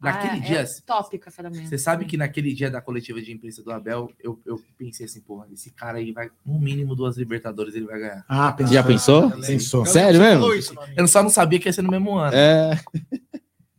Naquele 0.00 0.34
Ah, 0.34 0.46
dia, 0.46 0.60
é 0.60 0.64
top 0.86 1.18
café 1.18 1.42
da 1.42 1.50
manhã. 1.50 1.66
você 1.66 1.76
sabe 1.76 2.04
que 2.04 2.16
naquele 2.16 2.54
dia 2.54 2.70
da 2.70 2.80
coletiva 2.80 3.20
de 3.20 3.32
imprensa 3.32 3.62
do 3.64 3.72
Abel, 3.72 4.10
eu, 4.20 4.40
eu 4.46 4.62
pensei 4.76 5.06
assim, 5.06 5.20
porra, 5.20 5.46
esse 5.52 5.72
cara 5.72 5.98
aí 5.98 6.12
vai, 6.12 6.30
no 6.46 6.58
mínimo, 6.60 6.94
duas 6.94 7.16
Libertadores 7.16 7.74
ele 7.74 7.86
vai 7.86 7.98
ganhar. 7.98 8.24
Ah, 8.28 8.52
pensou. 8.52 8.72
Já 8.74 8.82
pensou? 8.84 9.30
Pensou. 9.40 9.84
Sério 9.86 10.20
mesmo? 10.20 10.54
Isso. 10.54 10.72
Eu 10.96 11.08
só 11.08 11.20
não 11.22 11.30
sabia 11.30 11.58
que 11.58 11.68
ia 11.68 11.72
ser 11.72 11.82
no 11.82 11.90
mesmo 11.90 12.16
ano. 12.16 12.32
É. 12.36 12.78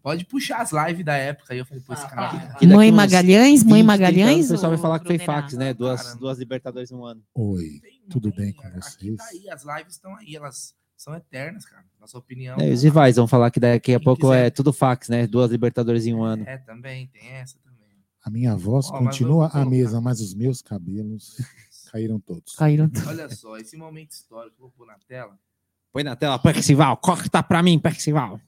Pode 0.01 0.25
puxar 0.25 0.61
as 0.61 0.71
lives 0.71 1.05
da 1.05 1.15
época. 1.15 1.53
Aí 1.53 1.59
eu 1.59 1.65
falei, 1.65 1.83
pô, 1.85 1.93
esse 1.93 2.05
Ah, 2.05 2.09
cara. 2.09 2.37
daqui 2.47 2.67
Mãe 2.67 2.89
uns 2.89 2.95
Magalhães, 2.95 3.59
20, 3.59 3.59
30 3.61 3.69
mãe 3.69 3.83
Magalhães. 3.83 4.45
O 4.47 4.53
pessoal 4.53 4.71
vai 4.71 4.81
falar 4.81 4.99
que 4.99 5.07
foi 5.07 5.19
fax, 5.19 5.53
né? 5.53 5.73
Duas, 5.73 6.15
duas 6.15 6.37
Libertadores 6.39 6.89
no 6.89 7.05
ano. 7.05 7.21
Oi. 7.35 7.81
Tudo 8.09 8.33
bem 8.33 8.53
com 8.53 8.65
aqui 8.65 8.81
vocês? 8.81 9.17
Tá 9.17 9.25
aí, 9.31 9.49
as 9.49 9.63
lives 9.63 9.93
estão 9.95 10.15
aí, 10.15 10.35
elas 10.35 10.73
são 10.99 11.15
eternas, 11.15 11.65
cara. 11.65 11.85
Nossa 11.97 12.17
opinião. 12.17 12.57
É, 12.59 12.69
os 12.69 12.83
rivais 12.83 13.15
vão 13.15 13.25
falar 13.25 13.49
que 13.51 13.59
daqui 13.59 13.93
a 13.93 13.99
pouco 13.99 14.23
quiser. 14.23 14.47
é 14.47 14.49
tudo 14.49 14.73
fax, 14.73 15.07
né? 15.07 15.25
Duas 15.25 15.49
Libertadores 15.49 16.05
em 16.05 16.13
um 16.13 16.23
ano. 16.23 16.43
É, 16.45 16.57
também, 16.57 17.07
tem 17.07 17.29
essa 17.29 17.57
também. 17.59 17.87
A 18.21 18.29
minha 18.29 18.55
voz 18.55 18.91
mas 18.91 18.99
continua 18.99 19.49
a 19.53 19.65
mesma, 19.65 20.01
mas 20.01 20.19
os 20.19 20.33
meus 20.33 20.61
cabelos 20.61 21.37
caíram 21.89 22.19
todos. 22.19 22.53
Caíram. 22.53 22.91
Olha 23.07 23.29
só, 23.29 23.57
esse 23.57 23.77
momento 23.77 24.11
histórico, 24.11 24.57
vou 24.59 24.71
pôr 24.71 24.85
na 24.85 24.97
tela. 25.07 25.39
Põe 25.93 26.03
na 26.03 26.17
tela, 26.17 26.37
Percival, 26.37 26.97
corta 26.97 27.41
pra 27.41 27.63
mim, 27.63 27.79
Percival. 27.79 28.39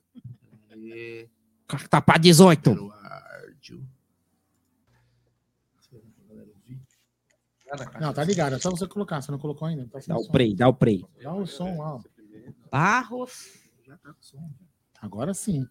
E... 0.76 1.28
Corta 1.68 2.02
pra 2.02 2.18
18. 2.18 2.70
Eduardo. 2.70 3.02
Não, 8.00 8.14
tá 8.14 8.24
ligado. 8.24 8.56
É 8.56 8.60
só 8.60 8.70
você 8.70 8.88
colocar. 8.88 9.22
Você 9.22 9.32
não 9.32 9.40
colocou 9.40 9.68
ainda. 9.68 9.88
Tá 9.88 10.00
Dá 10.06 10.18
o 10.18 10.24
som. 10.24 10.32
play, 10.32 10.54
dá 10.54 10.68
o 10.68 10.74
play. 10.74 11.06
Dá 11.22 11.34
o 11.34 11.48
som 11.48 11.78
lá. 11.78 12.02
Barros. 12.70 13.70
Já 13.86 13.98
tá 13.98 14.14
com 14.14 14.22
som. 14.22 14.50
Agora 15.02 15.34
sim. 15.34 15.68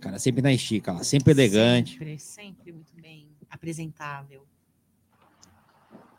Cara, 0.00 0.18
sempre 0.18 0.42
na 0.42 0.52
estica, 0.52 0.92
lá, 0.92 1.02
sempre 1.02 1.32
elegante. 1.32 1.92
Sempre, 1.92 2.18
sempre 2.18 2.72
muito 2.72 2.94
bem 2.94 3.34
apresentável. 3.48 4.46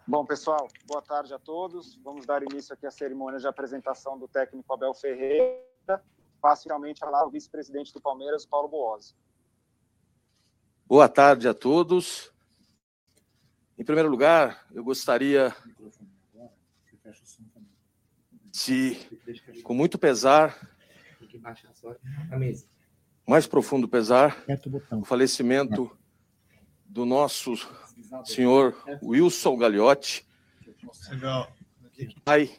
Bom, 0.07 0.25
pessoal, 0.25 0.67
boa 0.85 1.01
tarde 1.01 1.33
a 1.33 1.39
todos. 1.39 1.95
Vamos 2.03 2.25
dar 2.25 2.41
início 2.43 2.73
aqui 2.73 2.85
à 2.85 2.91
cerimônia 2.91 3.39
de 3.39 3.47
apresentação 3.47 4.17
do 4.17 4.27
técnico 4.27 4.73
Abel 4.73 4.93
Ferreira. 4.93 6.03
Passo 6.41 6.63
finalmente 6.63 7.03
a 7.03 7.09
lá 7.09 7.25
o 7.25 7.29
vice-presidente 7.29 7.93
do 7.93 7.99
Palmeiras, 7.99 8.43
o 8.43 8.47
Paulo 8.47 8.67
Boazzi. 8.67 9.15
Boa 10.87 11.09
tarde 11.09 11.47
a 11.47 11.53
todos. 11.53 12.31
Em 13.77 13.83
primeiro 13.83 14.09
lugar, 14.09 14.65
eu 14.71 14.83
gostaria 14.83 15.55
com 19.63 19.73
muito 19.73 19.97
pesar, 19.97 20.57
mais 23.27 23.47
profundo 23.47 23.87
pesar, 23.87 24.43
o 24.91 25.03
falecimento 25.03 25.91
do 26.85 27.05
nosso 27.05 27.53
senhor 28.23 28.75
Wilson 29.03 29.57
Gagliotti, 29.57 30.25
pai 32.23 32.57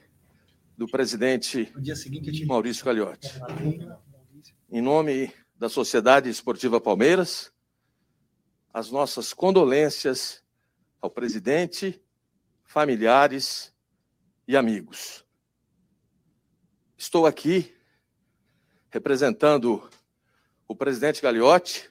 do 0.76 0.86
presidente 0.86 1.72
Maurício 2.46 2.84
Gagliotti. 2.84 3.28
Em 4.70 4.82
nome 4.82 5.32
da 5.56 5.70
Sociedade 5.70 6.28
Esportiva 6.28 6.78
Palmeiras, 6.78 7.50
as 8.72 8.90
nossas 8.90 9.32
condolências 9.32 10.42
ao 11.00 11.08
presidente, 11.08 12.02
familiares 12.64 13.74
e 14.46 14.54
amigos. 14.54 15.25
Estou 16.98 17.26
aqui 17.26 17.76
representando 18.88 19.86
o 20.66 20.74
presidente 20.74 21.20
Gagliotti 21.20 21.90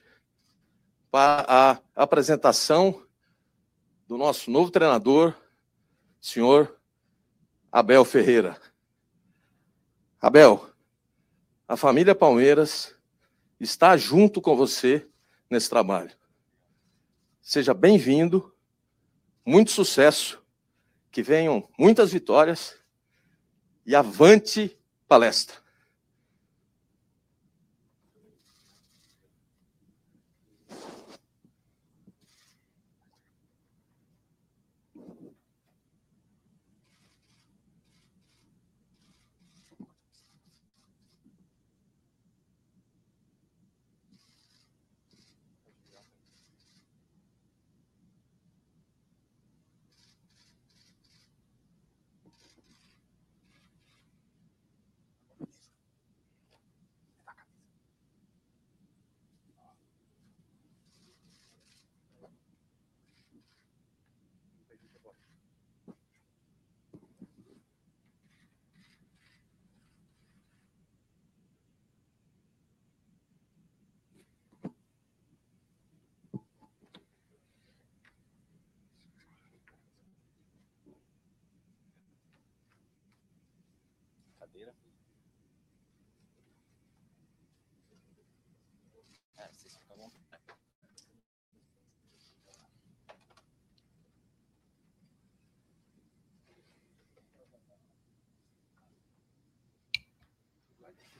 para 1.12 1.80
a 1.94 2.02
apresentação 2.02 3.06
do 4.08 4.18
nosso 4.18 4.50
novo 4.50 4.68
treinador, 4.68 5.32
senhor 6.20 6.76
Abel 7.70 8.04
Ferreira. 8.04 8.60
Abel, 10.20 10.68
a 11.68 11.76
família 11.76 12.12
Palmeiras 12.12 12.92
está 13.60 13.96
junto 13.96 14.42
com 14.42 14.56
você 14.56 15.08
nesse 15.48 15.70
trabalho. 15.70 16.10
Seja 17.40 17.72
bem-vindo, 17.72 18.52
muito 19.44 19.70
sucesso, 19.70 20.42
que 21.12 21.22
venham 21.22 21.68
muitas 21.78 22.10
vitórias 22.10 22.76
e 23.86 23.94
avante 23.94 24.75
palestra. 25.08 25.56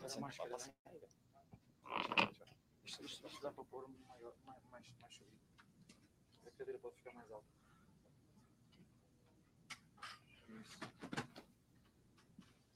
Assim. 0.06 0.20
Isto, 2.84 3.04
isto, 3.04 3.26
isto 3.26 3.42
dá 3.42 3.50
para 3.50 3.64
pôr 3.64 3.88
maior, 3.88 4.32
mais, 4.44 4.62
mais, 4.70 4.88
mais 5.00 5.14
subido. 5.14 5.40
A 6.46 6.50
cadeira 6.52 6.78
pode 6.78 6.94
ficar 6.94 7.12
mais 7.12 7.28
alta. 7.32 7.48
Isso. 10.48 10.78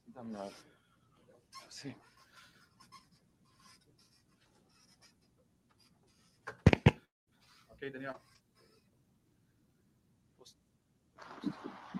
Está 0.08 0.24
melhor. 0.24 0.52
Sim. 1.68 1.94
Ok, 7.68 7.90
Daniel. 7.92 8.20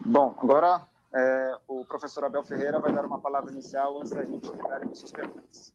Bom, 0.05 0.35
agora 0.43 0.89
é, 1.15 1.59
o 1.67 1.85
professor 1.85 2.25
Abel 2.25 2.45
Ferreira 2.45 2.79
vai 2.79 2.93
dar 2.93 3.05
uma 3.05 3.21
palavra 3.21 3.51
inicial 3.51 3.99
antes 3.99 4.13
da 4.13 4.25
gente 4.25 4.51
pegar 4.51 4.83
as 4.83 4.99
suas 4.99 5.13
perguntas. 5.13 5.75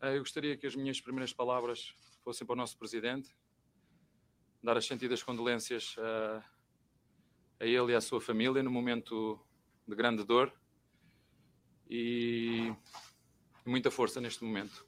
Eu 0.00 0.18
gostaria 0.18 0.56
que 0.56 0.66
as 0.66 0.74
minhas 0.74 1.00
primeiras 1.00 1.32
palavras 1.32 1.94
fossem 2.22 2.46
para 2.46 2.54
o 2.54 2.56
nosso 2.56 2.76
presidente, 2.76 3.34
dar 4.62 4.76
as 4.76 4.86
sentidas 4.86 5.22
condolências 5.22 5.96
a, 5.98 6.44
a 7.60 7.64
ele 7.64 7.92
e 7.92 7.94
à 7.94 8.00
sua 8.00 8.20
família 8.20 8.62
no 8.62 8.70
momento 8.70 9.40
de 9.86 9.94
grande 9.94 10.24
dor 10.24 10.52
e 11.88 12.74
muita 13.64 13.90
força 13.90 14.20
neste 14.20 14.44
momento. 14.44 14.86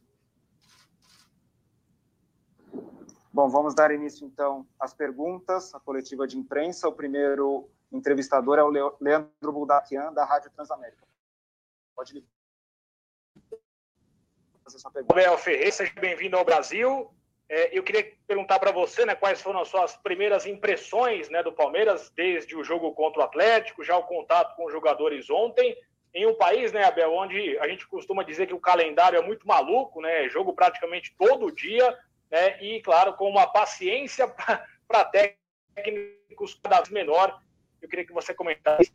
Bom, 3.32 3.48
vamos 3.48 3.74
dar 3.74 3.90
início 3.90 4.26
então 4.26 4.66
às 4.80 4.94
perguntas, 4.94 5.74
à 5.74 5.80
coletiva 5.80 6.26
de 6.26 6.38
imprensa. 6.38 6.88
O 6.88 6.92
primeiro 6.92 7.70
entrevistador 7.92 8.58
é 8.58 8.62
o 8.62 8.96
Leandro 9.00 9.52
Buldaquian, 9.52 10.12
da 10.12 10.24
Rádio 10.24 10.50
Transamérica. 10.50 11.06
Pode 11.94 12.12
pergunta. 14.92 15.14
Gabriel 15.14 15.38
Ferreira, 15.38 15.70
seja 15.70 15.92
bem-vindo 16.00 16.36
ao 16.36 16.44
Brasil. 16.44 17.10
É, 17.48 17.78
eu 17.78 17.82
queria 17.84 18.12
perguntar 18.26 18.58
para 18.58 18.72
você 18.72 19.06
né, 19.06 19.14
quais 19.14 19.40
foram 19.40 19.60
as 19.60 19.68
suas 19.68 19.96
primeiras 19.96 20.46
impressões 20.46 21.28
né, 21.30 21.42
do 21.42 21.52
Palmeiras 21.52 22.10
desde 22.10 22.56
o 22.56 22.64
jogo 22.64 22.92
contra 22.92 23.20
o 23.20 23.24
Atlético, 23.24 23.84
já 23.84 23.96
o 23.96 24.02
contato 24.02 24.56
com 24.56 24.66
os 24.66 24.72
jogadores 24.72 25.30
ontem, 25.30 25.76
em 26.12 26.26
um 26.26 26.34
país, 26.34 26.72
né, 26.72 26.82
Abel, 26.84 27.12
onde 27.12 27.56
a 27.58 27.68
gente 27.68 27.86
costuma 27.86 28.24
dizer 28.24 28.46
que 28.46 28.54
o 28.54 28.60
calendário 28.60 29.18
é 29.18 29.22
muito 29.22 29.46
maluco, 29.46 30.00
né, 30.00 30.28
jogo 30.28 30.52
praticamente 30.52 31.14
todo 31.16 31.52
dia, 31.52 31.96
né, 32.30 32.60
e, 32.60 32.80
claro, 32.80 33.14
com 33.14 33.28
uma 33.28 33.46
paciência 33.46 34.26
para 34.88 35.04
técnicos 35.04 36.58
cada 36.60 36.78
vez 36.78 36.88
menor. 36.88 37.40
Eu 37.80 37.88
queria 37.88 38.06
que 38.06 38.12
você 38.12 38.34
comentasse. 38.34 38.90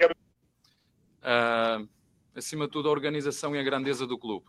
Uh, 1.22 1.88
acima 2.36 2.66
de 2.66 2.72
tudo, 2.72 2.90
a 2.90 2.92
organização 2.92 3.56
e 3.56 3.60
a 3.60 3.64
grandeza 3.64 4.06
do 4.08 4.18
clube. 4.18 4.46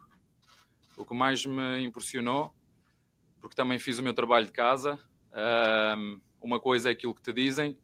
O 0.96 1.04
que 1.04 1.14
mais 1.14 1.44
me 1.44 1.84
impressionou 1.84 2.54
porque 3.42 3.56
também 3.56 3.78
fiz 3.78 3.98
o 3.98 4.02
meu 4.04 4.14
trabalho 4.14 4.46
de 4.46 4.52
casa. 4.52 4.96
Um, 5.98 6.20
uma 6.40 6.60
coisa 6.60 6.88
é 6.88 6.92
aquilo 6.92 7.12
que 7.12 7.20
te 7.20 7.32
dizem, 7.32 7.76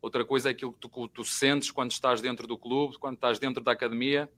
outra 0.00 0.24
coisa 0.24 0.48
é 0.48 0.52
aquilo 0.52 0.72
que 0.72 0.80
tu, 0.80 1.08
tu, 1.08 1.22
sentes 1.22 1.70
quando 1.70 1.90
estás 1.90 2.20
dentro 2.22 2.46
do 2.46 2.56
clube, 2.56 2.98
quando 2.98 3.16
estás 3.16 3.38
dentro 3.38 3.62
da 3.62 3.72
academia, 3.72 4.30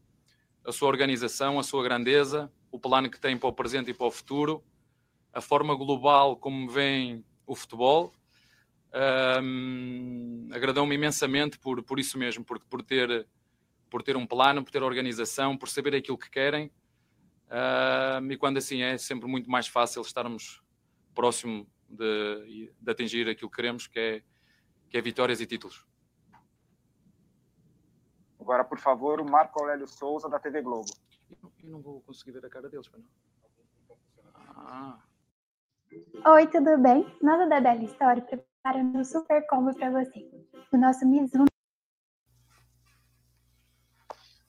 a 0.64 0.72
sua 0.72 0.88
organização, 0.88 1.58
a 1.61 1.62
sua 1.62 1.82
grandeza, 1.84 2.52
o 2.72 2.78
plano 2.78 3.08
que 3.08 3.20
tem 3.20 3.38
para 3.38 3.48
o 3.48 3.52
presente 3.52 3.92
e 3.92 3.94
para 3.94 4.06
o 4.06 4.11
futuro, 4.11 4.64
a 5.32 5.40
forma 5.40 5.74
global 5.76 6.37
como 6.37 6.68
vem 6.68 7.24
o 7.46 7.54
futebol. 7.54 8.12
Um, 9.42 10.48
Agradou-me 10.53 10.94
imensamente 10.94 11.59
por, 11.59 11.83
por 11.83 11.98
isso 11.98 12.18
mesmo, 12.18 12.44
por, 12.44 12.59
por, 12.61 12.83
ter, 12.83 13.27
por 13.90 14.03
ter 14.03 14.16
um 14.16 14.27
plano, 14.27 14.64
por 14.64 14.70
ter 14.70 14.83
organização, 14.83 15.57
por 15.57 15.68
saber 15.68 15.94
aquilo 15.94 16.18
que 16.18 16.31
querem 16.31 16.70
Uh, 17.48 18.31
e 18.31 18.37
quando 18.37 18.59
assim 18.59 18.83
é, 18.83 18.98
sempre 18.98 19.27
muito 19.27 19.51
mais 19.51 19.66
fácil 19.66 20.03
estarmos 20.03 20.62
próximo 21.14 21.66
de, 21.88 22.70
de, 22.79 22.90
atingir 22.90 23.27
aquilo 23.27 23.48
que 23.48 23.57
queremos, 23.57 23.87
que 23.87 23.98
é, 23.98 24.22
que 24.90 24.98
é 24.98 25.01
vitórias 25.01 25.40
e 25.40 25.46
títulos. 25.46 25.87
Agora, 28.38 28.64
por 28.64 28.79
favor, 28.79 29.20
o 29.20 29.24
Marco 29.24 29.59
Aurélio 29.61 29.88
Souza, 29.88 30.29
da 30.29 30.38
TV 30.38 30.61
Globo. 30.61 30.90
Eu 31.62 31.70
não 31.70 31.81
vou 31.81 32.03
conseguir 32.03 32.33
ver 32.33 32.44
a 32.44 32.51
cara 32.51 32.68
deles, 32.68 32.88
não. 32.92 33.05
Ah. 34.55 35.03
Oi, 36.35 36.46
tudo 36.48 36.77
bem? 36.79 37.16
Nada 37.22 37.46
da 37.46 37.61
Bela 37.61 37.83
História 37.83 38.22
preparando 38.62 38.98
um 38.98 39.04
super 39.04 39.46
combo 39.46 39.74
para 39.74 39.90
você. 39.90 40.28
O 40.72 40.76
nosso 40.76 41.06
Mizuno 41.06 41.46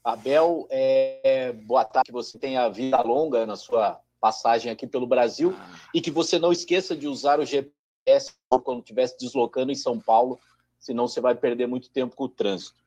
Abel, 0.04 0.68
é, 0.70 1.52
boa 1.52 1.86
tarde, 1.86 2.08
que 2.08 2.12
você 2.12 2.40
tenha 2.40 2.68
vida 2.70 3.02
longa 3.02 3.46
na 3.46 3.56
sua 3.56 4.00
passagem 4.20 4.72
aqui 4.72 4.88
pelo 4.88 5.06
Brasil 5.06 5.54
ah. 5.56 5.90
e 5.94 6.02
que 6.02 6.10
você 6.10 6.40
não 6.40 6.52
esqueça 6.52 6.96
de 6.96 7.08
usar 7.08 7.40
o 7.40 7.46
GPS 7.46 8.34
quando 8.64 8.80
estivesse 8.80 9.18
deslocando 9.20 9.72
em 9.72 9.76
São 9.76 10.00
Paulo, 10.00 10.40
senão 10.80 11.08
você 11.08 11.22
vai 11.22 11.36
perder 11.36 11.68
muito 11.68 11.90
tempo 11.92 12.16
com 12.16 12.24
o 12.24 12.30
trânsito. 12.30 12.80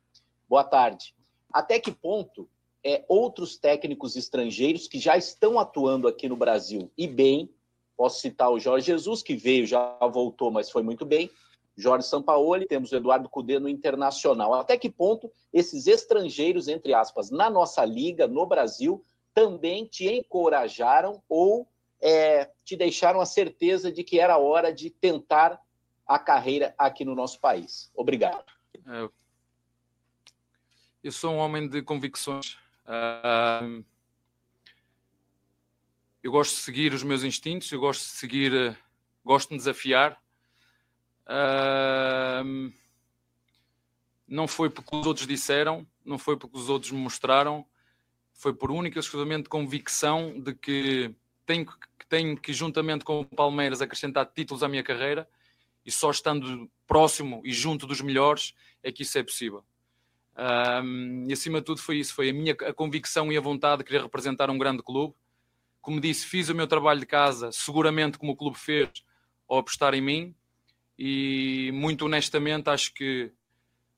Boa 0.49 0.65
tarde. 0.65 1.15
Até 1.53 1.79
que 1.79 1.93
ponto 1.93 2.49
é, 2.85 3.05
outros 3.09 3.57
técnicos 3.57 4.17
estrangeiros 4.17 4.89
que 4.89 4.99
já 4.99 5.17
estão 5.17 5.59
atuando 5.59 6.09
aqui 6.09 6.29
no 6.29 6.37
Brasil 6.37 6.91
e 6.97 7.07
bem, 7.07 7.49
posso 8.03 8.21
citar 8.21 8.51
o 8.51 8.59
Jorge 8.59 8.87
Jesus, 8.87 9.23
que 9.23 9.37
veio, 9.37 9.65
já 9.65 9.97
voltou, 10.13 10.51
mas 10.51 10.69
foi 10.69 10.83
muito 10.83 11.07
bem, 11.07 11.31
Jorge 11.77 12.05
Sampaoli, 12.05 12.67
temos 12.67 12.91
o 12.91 12.97
Eduardo 12.97 13.29
Cudê 13.29 13.61
no 13.61 13.69
Internacional. 13.69 14.55
Até 14.55 14.77
que 14.77 14.91
ponto 14.91 15.31
esses 15.53 15.87
estrangeiros, 15.87 16.67
entre 16.67 16.93
aspas, 16.95 17.31
na 17.31 17.49
nossa 17.49 17.85
liga, 17.85 18.27
no 18.27 18.45
Brasil, 18.45 19.05
também 19.33 19.87
te 19.87 20.09
encorajaram 20.09 21.23
ou 21.29 21.69
é, 22.01 22.51
te 22.65 22.75
deixaram 22.75 23.21
a 23.21 23.25
certeza 23.25 23.93
de 23.93 24.03
que 24.03 24.19
era 24.19 24.37
hora 24.37 24.73
de 24.73 24.91
tentar 24.91 25.61
a 26.05 26.19
carreira 26.19 26.75
aqui 26.77 27.05
no 27.05 27.15
nosso 27.15 27.39
país? 27.39 27.89
Obrigado. 27.95 28.53
Eu 31.05 31.13
sou 31.13 31.35
um 31.35 31.39
homem 31.39 31.69
de 31.69 31.81
convicções. 31.83 32.57
Uh, 32.85 33.85
eu 36.23 36.31
gosto 36.31 36.55
de 36.55 36.63
seguir 36.63 36.93
os 36.93 37.03
meus 37.03 37.25
instintos, 37.25 37.71
eu 37.73 37.81
gosto 37.81 38.03
de 38.03 38.17
seguir, 38.17 38.79
gosto 39.25 39.51
de 39.51 39.57
desafiar. 39.57 40.21
Uh, 41.27 42.73
não 44.27 44.47
foi 44.47 44.71
porque 44.71 44.95
os 44.95 45.07
outros 45.07 45.27
disseram, 45.27 45.87
não 46.05 46.19
foi 46.19 46.37
porque 46.37 46.57
os 46.57 46.69
outros 46.69 46.93
me 46.93 46.99
mostraram, 46.99 47.67
foi 48.33 48.55
por 48.55 48.71
única 48.71 48.99
e 48.99 49.01
exclusivamente 49.01 49.49
convicção 49.49 50.41
de 50.41 50.55
que 50.55 51.15
tenho 51.45 51.67
que, 51.67 52.07
tenho 52.09 52.37
que, 52.37 52.53
juntamente 52.53 53.05
com 53.05 53.21
o 53.21 53.25
Palmeiras, 53.25 53.83
acrescentar 53.83 54.27
títulos 54.27 54.63
à 54.63 54.69
minha 54.69 54.83
carreira 54.83 55.29
e 55.85 55.91
só 55.91 56.11
estando 56.11 56.71
próximo 56.87 57.43
e 57.45 57.53
junto 57.53 57.87
dos 57.87 58.01
melhores 58.01 58.55
é 58.83 58.93
que 58.93 59.03
isso 59.03 59.19
é 59.19 59.23
possível. 59.23 59.65
Um, 60.35 61.27
e 61.29 61.33
acima 61.33 61.61
de 61.61 61.67
tudo 61.67 61.81
foi 61.81 61.99
isso, 61.99 62.15
foi 62.15 62.31
a 62.31 62.33
minha 62.33 62.53
a 62.53 62.73
convicção 62.73 63.31
e 63.31 63.37
a 63.37 63.41
vontade 63.41 63.79
de 63.79 63.85
querer 63.85 64.03
representar 64.03 64.49
um 64.51 64.57
grande 64.57 64.83
clube. 64.83 65.15
Como 65.83 66.01
disse, 66.01 66.25
fiz 66.25 66.49
o 66.49 66.55
meu 66.55 66.67
trabalho 66.67 67.01
de 67.01 67.07
casa, 67.07 67.53
seguramente 67.53 68.17
como 68.17 68.33
o 68.33 68.37
clube 68.37 68.57
fez, 68.57 68.89
ao 69.49 69.59
apostar 69.59 69.93
em 69.93 70.01
mim, 70.01 70.35
e 70.99 71.71
muito 71.75 72.07
honestamente 72.07 72.71
acho 72.71 72.95
que 72.95 73.33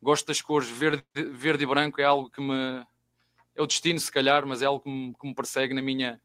gosto 0.03 0.27
das 0.27 0.40
cores 0.40 0.68
verde, 0.68 1.05
verde 1.14 1.64
e 1.64 1.66
branco, 1.66 2.01
é 2.01 2.05
algo 2.05 2.31
que 2.31 2.40
me 2.40 2.85
é 3.55 3.62
o 3.62 3.66
destino 3.66 4.01
se 4.01 4.11
calhar, 4.11 4.44
mas 4.47 4.62
é 4.62 4.66
algo 4.66 4.81
que 4.81 4.90
me, 4.90 5.14
que 5.14 5.27
me 5.27 5.35
persegue 5.35 5.75
na 5.75 5.83
minha, 5.83 6.20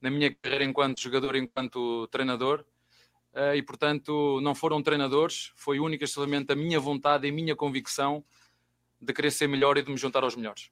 na 0.00 0.10
minha 0.10 0.34
carreira 0.34 0.64
enquanto 0.64 1.00
jogador, 1.00 1.36
enquanto 1.36 2.06
treinador. 2.08 2.64
Uh, 3.34 3.54
e 3.56 3.62
portanto 3.62 4.40
não 4.42 4.54
foram 4.54 4.80
treinadores, 4.80 5.52
foi 5.56 5.80
única 5.80 6.04
e 6.04 6.06
exclusivamente 6.06 6.52
a 6.52 6.56
minha 6.56 6.78
vontade 6.78 7.26
e 7.26 7.30
a 7.30 7.32
minha 7.32 7.56
convicção 7.56 8.24
de 9.00 9.12
querer 9.12 9.32
ser 9.32 9.48
melhor 9.48 9.76
e 9.76 9.82
de 9.82 9.90
me 9.90 9.96
juntar 9.96 10.22
aos 10.22 10.36
melhores. 10.36 10.70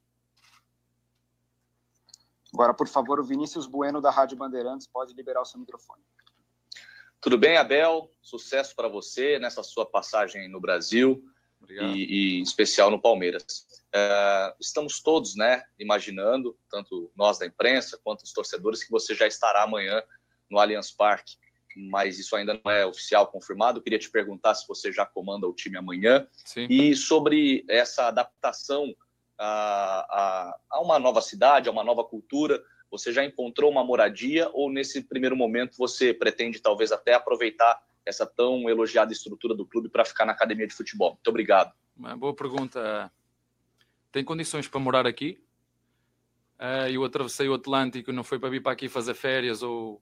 Agora, 2.53 2.75
por 2.75 2.87
favor, 2.87 3.19
o 3.19 3.25
Vinícius 3.25 3.67
Bueno 3.67 4.01
da 4.01 4.11
Rádio 4.11 4.37
Bandeirantes 4.37 4.87
pode 4.87 5.15
liberar 5.15 5.41
o 5.41 5.45
seu 5.45 5.59
microfone. 5.59 6.03
Tudo 7.21 7.39
bem, 7.39 7.57
Abel? 7.57 8.13
Sucesso 8.21 8.75
para 8.75 8.89
você 8.89 9.39
nessa 9.39 9.63
sua 9.63 9.87
passagem 9.87 10.49
no 10.49 10.61
Brasil 10.61 11.25
e, 11.69 11.75
e, 11.75 12.39
em 12.41 12.43
especial 12.43 12.91
no 12.91 13.01
Palmeiras. 13.01 13.67
Uh, 13.95 14.55
estamos 14.61 15.01
todos, 15.01 15.37
né, 15.37 15.63
imaginando, 15.79 16.59
tanto 16.69 17.11
nós 17.17 17.39
da 17.39 17.47
imprensa 17.47 17.99
quanto 18.03 18.23
os 18.23 18.33
torcedores, 18.33 18.83
que 18.83 18.91
você 18.91 19.15
já 19.15 19.27
estará 19.27 19.63
amanhã 19.63 20.03
no 20.51 20.59
Allianz 20.59 20.91
Parque, 20.91 21.37
mas 21.75 22.19
isso 22.19 22.37
ainda 22.37 22.61
não 22.63 22.71
é 22.71 22.85
oficial 22.85 23.27
confirmado. 23.29 23.79
Eu 23.79 23.83
queria 23.83 23.99
te 23.99 24.11
perguntar 24.11 24.55
se 24.55 24.67
você 24.67 24.93
já 24.93 25.07
comanda 25.07 25.47
o 25.47 25.55
time 25.55 25.79
amanhã 25.79 26.27
Sim. 26.45 26.67
e 26.69 26.95
sobre 26.95 27.65
essa 27.69 28.09
adaptação 28.09 28.95
a, 29.39 30.07
a, 30.11 30.59
a 30.71 30.81
uma 30.81 30.99
nova 30.99 31.21
cidade, 31.21 31.69
a 31.69 31.73
uma 31.73 31.85
nova 31.85 32.05
cultura. 32.05 32.63
Você 32.91 33.13
já 33.13 33.25
encontrou 33.25 33.71
uma 33.71 33.85
moradia 33.85 34.51
ou 34.53 34.71
nesse 34.71 35.03
primeiro 35.03 35.37
momento 35.37 35.77
você 35.79 36.13
pretende 36.13 36.61
talvez 36.61 36.93
até 36.93 37.15
aproveitar 37.15 37.83
essa 38.05 38.27
tão 38.27 38.69
elogiada 38.69 39.13
estrutura 39.13 39.55
do 39.55 39.65
clube 39.65 39.89
para 39.89 40.05
ficar 40.05 40.27
na 40.27 40.33
academia 40.33 40.67
de 40.67 40.75
futebol? 40.75 41.13
Muito 41.13 41.29
obrigado. 41.29 41.73
Uma 41.97 42.17
boa 42.17 42.35
pergunta. 42.35 43.11
Tem 44.11 44.25
condições 44.25 44.69
para 44.69 44.81
morar 44.81 45.07
aqui? 45.07 45.43
Uh, 46.59 46.89
eu 46.91 47.05
atravessei 47.05 47.49
o 47.49 47.55
Atlântico, 47.55 48.13
não 48.13 48.23
foi 48.23 48.39
para 48.39 48.51
vir 48.51 48.63
para 48.63 48.73
aqui 48.73 48.89
fazer 48.89 49.15
férias 49.15 49.63
ou, 49.63 50.01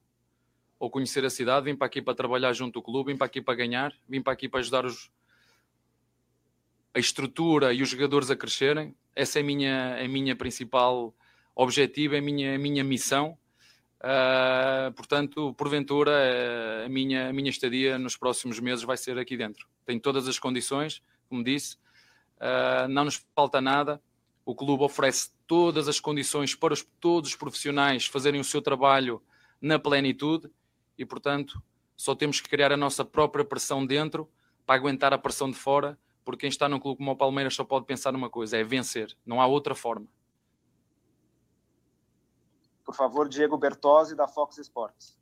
ou 0.79 0.91
conhecer 0.91 1.25
a 1.25 1.31
cidade, 1.31 1.65
vim 1.65 1.77
para 1.77 1.87
aqui 1.87 2.03
para 2.03 2.15
trabalhar 2.15 2.53
junto 2.53 2.79
ao 2.79 2.83
clube, 2.83 3.13
vim 3.13 3.17
para 3.17 3.27
aqui 3.27 3.41
para 3.41 3.55
ganhar, 3.55 3.95
vim 4.09 4.21
para 4.21 4.33
aqui 4.33 4.49
para 4.49 4.61
ajudar 4.61 4.85
os, 4.85 5.11
a 6.93 6.99
estrutura 6.99 7.73
e 7.73 7.83
os 7.83 7.89
jogadores 7.89 8.31
a 8.31 8.37
crescerem. 8.37 8.95
Essa 9.15 9.39
é 9.39 9.43
a 9.43 9.45
minha, 9.45 10.05
a 10.05 10.09
minha 10.09 10.37
principal 10.37 11.15
objetivo, 11.55 12.15
é 12.15 12.19
a 12.19 12.23
minha, 12.23 12.55
a 12.55 12.59
minha 12.59 12.85
missão. 12.85 13.37
Uh, 14.01 14.91
portanto, 14.93 15.53
porventura, 15.55 16.13
a, 16.87 16.89
minha, 16.89 17.29
a 17.29 17.33
minha 17.33 17.51
estadia 17.51 17.99
nos 17.99 18.17
próximos 18.17 18.59
meses 18.59 18.83
vai 18.83 18.97
ser 18.97 19.19
aqui 19.19 19.37
dentro. 19.37 19.69
Tem 19.85 19.99
todas 19.99 20.27
as 20.27 20.39
condições, 20.39 21.03
como 21.29 21.45
disse, 21.45 21.77
uh, 22.37 22.89
não 22.89 23.05
nos 23.05 23.25
falta 23.35 23.61
nada. 23.61 24.01
O 24.45 24.55
clube 24.55 24.83
oferece 24.83 25.31
todas 25.47 25.87
as 25.87 26.01
condições 26.01 26.55
para 26.55 26.73
os, 26.73 26.87
todos 26.99 27.31
os 27.31 27.37
profissionais 27.37 28.07
fazerem 28.07 28.41
o 28.41 28.45
seu 28.45 28.63
trabalho 28.63 29.23
na 29.61 29.79
plenitude 29.79 30.51
e, 30.97 31.05
portanto, 31.05 31.63
só 31.95 32.15
temos 32.15 32.41
que 32.41 32.49
criar 32.49 32.73
a 32.73 32.77
nossa 32.77 33.05
própria 33.05 33.45
pressão 33.45 33.85
dentro 33.85 34.31
para 34.65 34.77
aguentar 34.77 35.13
a 35.13 35.19
pressão 35.19 35.51
de 35.51 35.57
fora, 35.57 35.99
porque 36.25 36.41
quem 36.41 36.49
está 36.49 36.69
num 36.69 36.79
clube 36.79 36.99
como 36.99 37.11
o 37.11 37.17
Palmeiras 37.17 37.55
só 37.55 37.65
pode 37.65 37.87
pensar 37.87 38.13
numa 38.13 38.31
coisa: 38.31 38.57
é 38.57 38.65
vencer, 38.65 39.17
não 39.25 39.41
há 39.41 39.47
outra 39.47 39.75
forma. 39.75 40.07
Por 42.85 42.95
favor, 42.95 43.29
Diego 43.29 43.57
Bertozzi, 43.57 44.17
da 44.17 44.27
Fox 44.27 44.59
Sports. 44.59 45.19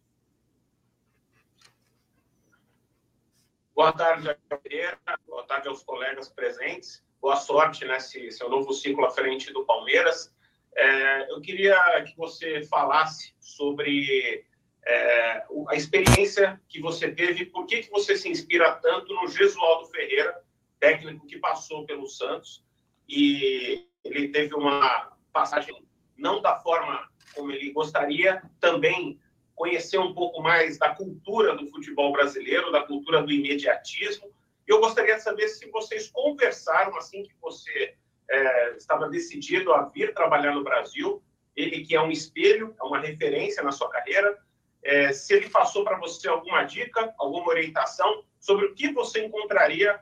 Boa 3.74 3.92
tarde, 3.92 4.36
Pereira. 4.48 4.98
Boa 5.26 5.44
tarde 5.44 5.68
aos 5.68 5.82
colegas 5.84 6.28
presentes. 6.28 7.04
Boa 7.20 7.36
sorte 7.36 7.84
nesse 7.84 8.30
seu 8.32 8.48
novo 8.48 8.72
ciclo 8.72 9.04
à 9.04 9.10
frente 9.10 9.52
do 9.52 9.64
Palmeiras. 9.64 10.34
É, 10.74 11.32
eu 11.32 11.40
queria 11.40 11.76
que 12.04 12.16
você 12.16 12.64
falasse 12.64 13.34
sobre 13.40 14.44
é, 14.86 15.44
a 15.68 15.74
experiência 15.74 16.60
que 16.68 16.80
você 16.80 17.10
teve, 17.10 17.46
por 17.46 17.66
que, 17.66 17.82
que 17.82 17.90
você 17.90 18.16
se 18.16 18.28
inspira 18.28 18.72
tanto 18.76 19.12
no 19.14 19.28
Gesualdo 19.28 19.86
Ferreira, 19.90 20.42
técnico 20.78 21.26
que 21.26 21.38
passou 21.38 21.84
pelo 21.84 22.06
Santos, 22.06 22.64
e 23.08 23.86
ele 24.04 24.28
teve 24.28 24.54
uma 24.54 25.12
passagem 25.32 25.74
não 26.16 26.42
da 26.42 26.56
forma 26.60 27.08
como 27.34 27.52
ele 27.52 27.72
gostaria, 27.72 28.42
também 28.60 29.20
conhecer 29.54 29.98
um 29.98 30.14
pouco 30.14 30.40
mais 30.42 30.78
da 30.78 30.94
cultura 30.94 31.56
do 31.56 31.68
futebol 31.68 32.12
brasileiro, 32.12 32.72
da 32.72 32.82
cultura 32.82 33.22
do 33.22 33.32
imediatismo. 33.32 34.32
Eu 34.66 34.80
gostaria 34.80 35.16
de 35.16 35.22
saber 35.22 35.48
se 35.48 35.70
vocês 35.70 36.08
conversaram 36.10 36.96
assim 36.96 37.22
que 37.22 37.34
você 37.40 37.94
é, 38.30 38.76
estava 38.76 39.08
decidido 39.08 39.72
a 39.72 39.84
vir 39.84 40.14
trabalhar 40.14 40.54
no 40.54 40.62
Brasil, 40.62 41.22
ele 41.56 41.84
que 41.84 41.96
é 41.96 42.00
um 42.00 42.10
espelho, 42.10 42.74
é 42.80 42.84
uma 42.84 43.00
referência 43.00 43.62
na 43.62 43.72
sua 43.72 43.88
carreira, 43.88 44.38
é, 44.82 45.12
se 45.12 45.34
ele 45.34 45.48
passou 45.50 45.84
para 45.84 45.98
você 45.98 46.28
alguma 46.28 46.62
dica, 46.62 47.12
alguma 47.18 47.48
orientação 47.48 48.24
sobre 48.38 48.66
o 48.66 48.74
que 48.74 48.92
você 48.92 49.24
encontraria 49.24 50.00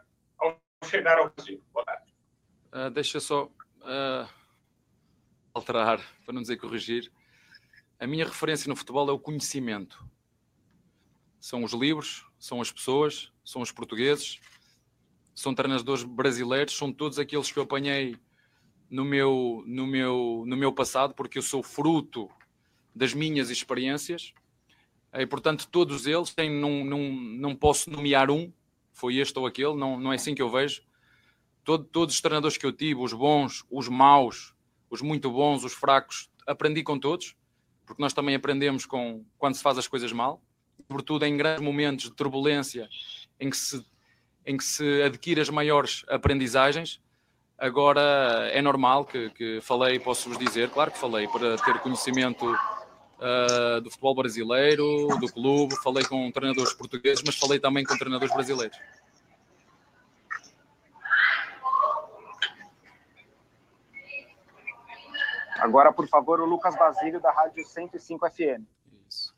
chegar 0.87 1.19
ao 1.19 1.31
Brasil. 1.31 1.63
Boa 1.73 1.85
tarde. 1.85 2.15
Uh, 2.73 2.91
deixa 2.91 3.21
só 3.21 3.45
uh, 3.45 4.29
alterar, 5.53 6.01
para 6.25 6.35
não 6.35 6.43
dizer 6.43 6.57
corrigir. 6.57 7.11
A 7.99 8.07
minha 8.07 8.25
referência 8.25 8.69
no 8.69 8.77
futebol 8.77 9.09
é 9.09 9.13
o 9.13 9.19
conhecimento. 9.19 10.05
São 11.41 11.65
os 11.65 11.73
livros, 11.73 12.27
são 12.39 12.61
as 12.61 12.71
pessoas, 12.71 13.33
são 13.45 13.63
os 13.63 13.73
portugueses, 13.73 14.41
são 15.35 15.55
treinadores 15.55 16.03
brasileiros, 16.03 16.77
são 16.77 16.93
todos 16.93 17.19
aqueles 17.19 17.51
que 17.51 17.59
eu 17.59 17.63
apanhei 17.63 18.17
no 18.91 19.05
meu, 19.05 19.63
no 19.67 19.87
meu, 19.87 20.45
no 20.47 20.57
meu 20.57 20.73
passado, 20.73 21.15
porque 21.15 21.39
eu 21.39 21.43
sou 21.43 21.63
fruto 21.63 22.29
das 22.95 23.13
minhas 23.15 23.51
experiências. 23.51 24.33
E, 25.13 25.27
portanto, 25.27 25.69
todos 25.71 26.07
eles 26.07 26.35
têm, 26.35 26.51
não, 26.51 26.85
não, 26.85 27.13
não 27.13 27.57
posso 27.57 27.91
nomear 27.91 28.31
um, 28.31 28.53
foi 28.97 29.17
este 29.17 29.39
ou 29.39 29.47
aquele, 29.47 29.75
não, 29.75 29.99
não 29.99 30.13
é 30.13 30.17
assim 30.17 30.35
que 30.35 30.43
eu 30.43 30.51
vejo. 30.51 30.83
Todo, 31.63 31.85
todos 31.85 32.15
os 32.15 32.21
treinadores 32.21 32.57
que 32.57 32.67
eu 32.67 32.73
tive, 32.73 33.01
os 33.01 33.13
bons, 33.13 33.65
os 33.71 33.89
maus, 33.89 34.55
os 34.91 35.01
muito 35.01 35.31
bons, 35.31 35.65
os 35.65 35.73
fracos, 35.73 36.31
aprendi 36.47 36.83
com 36.83 36.99
todos 36.99 37.37
porque 37.87 38.03
nós 38.03 38.13
também 38.13 38.35
aprendemos 38.35 38.85
com 38.85 39.25
quando 39.39 39.55
se 39.55 39.63
faz 39.63 39.79
as 39.79 39.87
coisas 39.87 40.13
mal, 40.13 40.43
sobretudo 40.89 41.25
em 41.25 41.37
grandes 41.37 41.63
momentos 41.63 42.07
de 42.07 42.11
turbulência 42.11 42.89
em 43.39 43.49
que 43.49 43.57
se, 43.57 43.87
em 44.45 44.57
que 44.57 44.65
se 44.65 45.03
adquire 45.03 45.41
as 45.41 45.49
maiores 45.49 46.05
aprendizagens. 46.09 47.01
Agora 47.57 48.51
é 48.53 48.61
normal 48.61 49.05
que, 49.07 49.31
que 49.31 49.61
falei, 49.63 49.99
posso-vos 49.99 50.37
dizer, 50.37 50.69
claro 50.71 50.91
que 50.91 50.99
falei, 50.99 51.27
para 51.29 51.57
ter 51.57 51.79
conhecimento 51.79 52.45
uh, 53.19 53.81
do 53.81 53.91
futebol 53.91 54.15
brasileiro, 54.15 55.09
do 55.19 55.33
clube, 55.33 55.75
falei 55.83 56.05
com 56.05 56.31
treinadores 56.31 56.73
portugueses, 56.73 57.23
mas 57.25 57.37
falei 57.37 57.59
também 57.59 57.85
com 57.85 57.97
treinadores 57.97 58.33
brasileiros. 58.33 58.77
Agora, 65.59 65.93
por 65.93 66.07
favor, 66.07 66.41
o 66.41 66.45
Lucas 66.45 66.77
Basílio, 66.77 67.21
da 67.21 67.33
Rádio 67.33 67.65
105 67.65 68.31
FM. 68.31 68.63
Isso. 69.09 69.35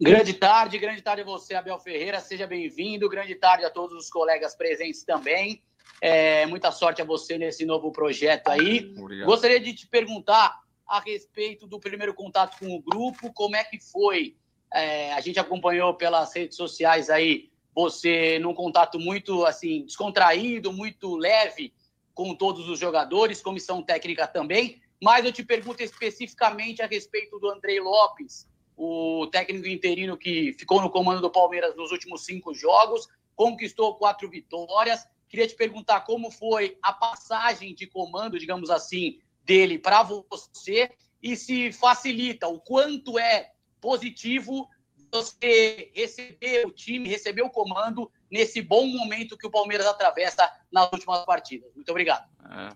Grande 0.00 0.34
tarde, 0.34 0.78
grande 0.78 1.00
tarde 1.02 1.22
a 1.22 1.24
você, 1.24 1.54
Abel 1.54 1.78
Ferreira. 1.78 2.20
Seja 2.20 2.46
bem-vindo. 2.46 3.08
Grande 3.08 3.34
tarde 3.36 3.64
a 3.64 3.70
todos 3.70 3.96
os 3.96 4.10
colegas 4.10 4.54
presentes 4.56 5.04
também. 5.04 5.62
É, 6.00 6.44
muita 6.46 6.72
sorte 6.72 7.00
a 7.00 7.04
você 7.04 7.38
nesse 7.38 7.64
novo 7.64 7.92
projeto 7.92 8.48
aí. 8.48 8.92
Obrigado. 8.98 9.26
Gostaria 9.26 9.60
de 9.60 9.72
te 9.72 9.86
perguntar 9.86 10.60
a 10.92 11.00
respeito 11.00 11.66
do 11.66 11.80
primeiro 11.80 12.12
contato 12.12 12.58
com 12.58 12.76
o 12.76 12.82
grupo, 12.82 13.32
como 13.32 13.56
é 13.56 13.64
que 13.64 13.80
foi? 13.80 14.36
É, 14.70 15.10
a 15.14 15.20
gente 15.22 15.40
acompanhou 15.40 15.94
pelas 15.94 16.34
redes 16.34 16.54
sociais 16.54 17.08
aí 17.08 17.50
você 17.74 18.38
num 18.38 18.52
contato 18.52 19.00
muito 19.00 19.46
assim 19.46 19.86
descontraído, 19.86 20.70
muito 20.70 21.16
leve 21.16 21.72
com 22.12 22.34
todos 22.34 22.68
os 22.68 22.78
jogadores, 22.78 23.40
comissão 23.40 23.82
técnica 23.82 24.26
também. 24.26 24.82
Mas 25.02 25.24
eu 25.24 25.32
te 25.32 25.42
pergunto 25.42 25.82
especificamente 25.82 26.82
a 26.82 26.86
respeito 26.86 27.38
do 27.38 27.48
Andrei 27.48 27.80
Lopes, 27.80 28.46
o 28.76 29.26
técnico 29.32 29.68
interino 29.68 30.18
que 30.18 30.52
ficou 30.58 30.82
no 30.82 30.90
comando 30.90 31.22
do 31.22 31.30
Palmeiras 31.30 31.74
nos 31.74 31.90
últimos 31.90 32.26
cinco 32.26 32.52
jogos, 32.52 33.08
conquistou 33.34 33.94
quatro 33.94 34.28
vitórias. 34.28 35.08
Queria 35.26 35.48
te 35.48 35.54
perguntar 35.54 36.02
como 36.02 36.30
foi 36.30 36.76
a 36.82 36.92
passagem 36.92 37.74
de 37.74 37.86
comando, 37.86 38.38
digamos 38.38 38.68
assim, 38.68 39.18
dele 39.44 39.78
para 39.78 40.02
você 40.02 40.90
e 41.22 41.36
se 41.36 41.72
facilita, 41.72 42.48
o 42.48 42.60
quanto 42.60 43.18
é 43.18 43.52
positivo 43.80 44.68
você 45.12 45.92
receber 45.94 46.66
o 46.66 46.70
time, 46.70 47.08
receber 47.08 47.42
o 47.42 47.50
comando 47.50 48.10
nesse 48.30 48.62
bom 48.62 48.86
momento 48.86 49.36
que 49.36 49.46
o 49.46 49.50
Palmeiras 49.50 49.86
atravessa 49.86 50.50
nas 50.72 50.90
últimas 50.90 51.24
partidas. 51.24 51.70
Muito 51.74 51.90
obrigado. 51.90 52.26
É, 52.50 52.74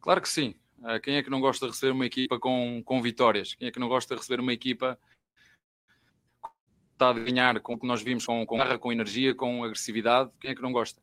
claro 0.00 0.22
que 0.22 0.28
sim. 0.28 0.54
É, 0.84 0.98
quem 0.98 1.16
é 1.16 1.22
que 1.22 1.30
não 1.30 1.40
gosta 1.40 1.66
de 1.66 1.72
receber 1.72 1.92
uma 1.92 2.06
equipa 2.06 2.38
com, 2.38 2.82
com 2.84 3.02
vitórias? 3.02 3.54
Quem 3.54 3.68
é 3.68 3.70
que 3.70 3.78
não 3.78 3.88
gosta 3.88 4.14
de 4.14 4.20
receber 4.20 4.40
uma 4.40 4.52
equipa 4.52 4.98
que 6.42 6.48
está 6.94 7.10
a 7.10 7.12
ganhar 7.12 7.60
com 7.60 7.74
o 7.74 7.78
que 7.78 7.86
nós 7.86 8.02
vimos 8.02 8.24
com, 8.24 8.44
com 8.46 8.56
garra, 8.56 8.78
com 8.78 8.90
energia, 8.90 9.34
com 9.34 9.62
agressividade? 9.62 10.30
Quem 10.40 10.50
é 10.52 10.54
que 10.54 10.62
não 10.62 10.72
gosta? 10.72 11.00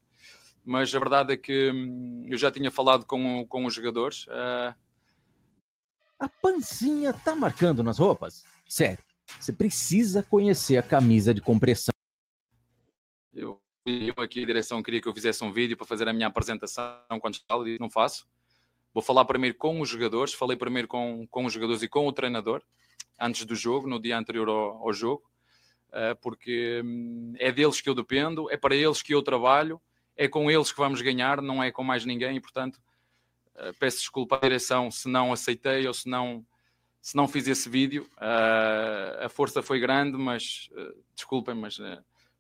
Mas 0.70 0.93
a 0.93 0.99
verdade 0.99 1.34
é 1.34 1.38
que 1.38 1.72
hum, 1.72 2.26
eu 2.28 2.38
já 2.38 2.51
tinha 2.51 2.70
falado 2.70 3.05
com, 3.05 3.45
com 3.47 3.65
os 3.65 3.74
jogadores. 3.74 4.28
Uh... 4.28 4.76
A 6.20 6.30
pancinha 6.30 7.11
tá 7.11 7.36
marcando 7.36 7.82
nas 7.82 7.97
roupas? 7.97 8.43
Sério, 8.67 9.03
você 9.39 9.51
precisa 9.51 10.22
conhecer 10.22 10.78
a 10.78 10.84
camisa 10.84 11.34
de 11.34 11.41
compressão 11.41 11.93
eu, 13.34 13.59
eu 13.86 14.13
aqui 14.17 14.43
a 14.43 14.45
direção 14.45 14.84
queria 14.84 15.01
que 15.01 15.07
eu 15.07 15.13
fizesse 15.13 15.43
um 15.43 15.51
vídeo 15.51 15.76
para 15.76 15.88
fazer 15.88 16.07
a 16.07 16.13
minha 16.13 16.28
apresentação 16.28 16.99
quando 17.20 17.36
estava 17.36 17.67
e 17.67 17.80
não 17.80 17.89
faço. 17.89 18.28
Vou 18.93 19.01
falar 19.01 19.26
primeiro 19.26 19.57
com 19.57 19.82
os 19.82 19.89
jogadores, 19.89 20.34
falei 20.34 20.57
primeiro 20.57 20.88
com, 20.88 21.26
com 21.32 21.45
os 21.45 21.53
jogadores 21.53 21.82
e 21.82 21.88
com 21.88 22.07
o 22.07 22.13
treinador, 22.13 22.61
antes 23.20 23.45
do 23.45 23.55
jogo, 23.55 23.88
no 23.88 23.99
dia 23.99 24.17
anterior 24.17 24.47
ao, 24.49 24.88
ao 24.88 24.93
jogo, 24.93 25.24
uh, 25.89 26.15
porque 26.22 26.82
um, 26.84 27.34
é 27.39 27.51
deles 27.51 27.82
que 27.82 27.89
eu 27.89 27.95
dependo, 27.95 28.51
é 28.51 28.57
para 28.57 28.76
eles 28.76 29.01
que 29.01 29.13
eu 29.13 29.22
trabalho, 29.22 29.82
é 30.20 30.28
com 30.28 30.51
eles 30.51 30.70
que 30.70 30.78
vamos 30.78 31.01
ganhar, 31.01 31.41
não 31.41 31.63
é 31.63 31.72
com 31.72 31.82
mais 31.82 32.03
ninguém, 32.03 32.36
e 32.36 32.41
portanto 32.41 32.76
uh, 33.55 33.74
peço 33.80 33.99
desculpa 33.99 34.36
à 34.36 34.39
direção 34.39 34.91
se 34.91 35.07
não 35.07 35.32
aceitei 35.32 35.88
ou 35.88 35.93
se 35.93 36.09
não, 36.09 36.45
se 37.01 37.15
não 37.15 37.26
fiz 37.26 37.47
esse 37.47 37.70
vídeo. 37.70 38.03
Uh, 38.17 39.24
a 39.26 39.30
força 39.30 39.63
foi 39.63 39.80
grande, 39.80 40.17
mas 40.17 40.70
desculpem, 41.15 41.55
mas 41.55 41.80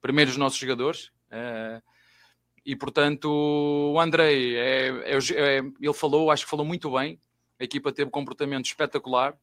primeiro 0.01 0.29
os 0.29 0.35
nossos 0.35 0.59
jogadores. 0.59 1.05
Uh, 1.31 1.81
e 2.65 2.75
portanto, 2.75 3.29
o 3.29 3.97
Andrei, 3.97 4.57
é, 4.57 4.89
é, 4.89 5.17
é, 5.17 5.57
ele 5.57 5.93
falou, 5.93 6.29
acho 6.29 6.43
que 6.43 6.49
falou 6.49 6.65
muito 6.65 6.91
bem. 6.91 7.17
A 7.57 7.63
equipa 7.63 7.93
teve 7.93 8.09
um 8.09 8.11
comportamento 8.11 8.65
espetacular. 8.65 9.37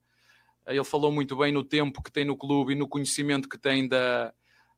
Ele 0.67 0.85
falou 0.85 1.11
muito 1.11 1.37
bem 1.37 1.53
no 1.53 1.65
tempo 1.65 2.03
que 2.03 2.13
tem 2.13 2.27
no 2.27 2.37
clube 2.37 2.73
e 2.73 2.77
no 2.77 2.87
conhecimento 2.87 3.49
que 3.49 3.57
tem 3.57 3.89
da, 3.89 4.35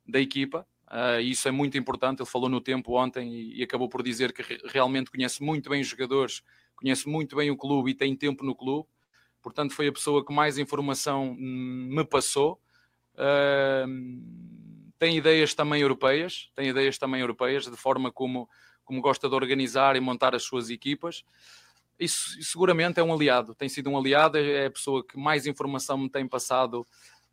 da 0.07 0.21
equipa. 0.21 0.65
Uh, 0.91 1.21
isso 1.21 1.47
é 1.47 1.51
muito 1.51 1.77
importante. 1.77 2.21
Ele 2.21 2.29
falou 2.29 2.49
no 2.49 2.61
tempo 2.61 2.99
ontem 2.99 3.33
e, 3.33 3.61
e, 3.61 3.63
acabou 3.63 3.89
por 3.89 4.03
dizer 4.03 4.33
que 4.33 4.43
realmente 4.67 5.11
conhece 5.11 5.43
muito 5.43 5.69
bem 5.69 5.83
os 5.83 5.87
jogadores, 5.87 6.43
conhece 6.75 7.07
muito 7.09 7.37
bem 7.37 7.51
o 7.51 7.57
clube 7.57 7.91
e 7.91 7.95
tem 7.95 8.17
tempo 8.17 8.45
no 8.45 8.55
clube. 8.55 8.89
Portanto, 9.43 9.75
foi 9.75 9.89
a 9.89 9.93
pessoa 9.93 10.25
que 10.25 10.33
mais 10.33 10.59
informação 10.59 11.37
hum, 11.39 11.89
me 11.93 12.05
passou. 12.05 12.61
Uh, 13.15 13.87
tem 14.99 15.17
ideias 15.17 15.55
também 15.55 15.81
europeias, 15.83 16.51
tem 16.57 16.69
ideias 16.69 16.99
também 16.99 17.21
europeias, 17.21 17.65
de 17.65 17.77
forma 17.77 18.11
como, 18.11 18.49
como 18.85 19.01
gosta 19.01 19.29
de 19.29 19.35
organizar 19.35 19.95
e 19.95 20.01
montar 20.01 20.35
as 20.35 20.43
suas 20.43 20.71
equipas. 20.71 21.23
Isso, 21.99 22.41
seguramente 22.43 22.99
é 23.01 23.03
um 23.03 23.13
aliado, 23.13 23.55
tem 23.55 23.69
sido 23.69 23.91
um 23.91 23.99
aliado, 23.99 24.39
é, 24.39 24.65
é 24.65 24.67
a 24.67 24.71
pessoa 24.71 25.05
que 25.05 25.19
mais 25.19 25.47
informação 25.47 25.99
me 25.99 26.09
tem 26.09 26.27
passado 26.27 26.87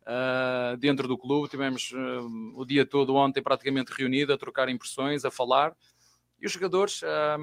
uh, 0.06 0.76
dentro 0.76 1.08
do 1.08 1.18
clube. 1.18 1.48
Tivemos 1.48 1.90
uh, 1.92 2.54
o 2.54 2.64
dia 2.64 2.86
todo 2.86 3.14
ontem 3.14 3.42
praticamente 3.42 3.92
reunido, 3.92 4.32
a 4.32 4.38
trocar 4.38 4.68
impressões, 4.68 5.24
a 5.24 5.30
falar. 5.30 5.76
E 6.40 6.46
os 6.46 6.52
jogadores, 6.52 7.02
um, 7.02 7.06
ah, 7.06 7.38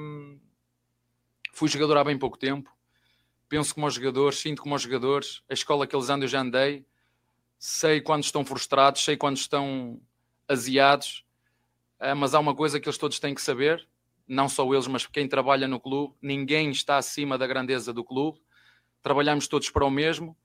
fui 1.52 1.68
jogador 1.68 1.98
há 1.98 2.04
bem 2.04 2.18
pouco 2.18 2.38
tempo, 2.38 2.72
penso 3.50 3.74
como 3.74 3.88
os 3.88 3.96
jogadores, 3.96 4.40
sinto 4.40 4.62
como 4.62 4.76
os 4.76 4.82
jogadores, 4.82 5.42
a 5.50 5.54
escola 5.54 5.88
que 5.88 5.96
eles 5.96 6.10
andam 6.10 6.26
eu 6.26 6.28
já 6.28 6.42
andei, 6.42 6.86
sei 7.58 8.00
quando 8.00 8.24
estão 8.24 8.46
frustrados, 8.46 9.04
sei 9.04 9.18
quando 9.18 9.38
estão 9.38 10.00
aziados, 10.48 11.26
uh, 12.00 12.16
mas 12.16 12.36
há 12.36 12.40
uma 12.40 12.56
coisa 12.56 12.80
que 12.80 12.88
eles 12.88 12.98
todos 12.98 13.20
têm 13.20 13.34
que 13.34 13.42
saber, 13.42 13.88
não 14.28 14.48
só 14.48 14.72
eles, 14.72 14.88
mas 14.88 15.08
quem 15.08 15.28
trabalha 15.28 15.68
no 15.68 15.80
clube, 15.80 16.14
ninguém 16.22 16.70
está 16.70 16.98
acima 16.98 17.36
da 17.36 17.48
grandeza 17.48 17.92
do 17.92 18.04
clube, 18.04 18.40
trabalhamos 19.02 19.48
todos 19.48 19.72
para 19.72 19.86
o 19.86 19.90
mesmo 19.90 20.38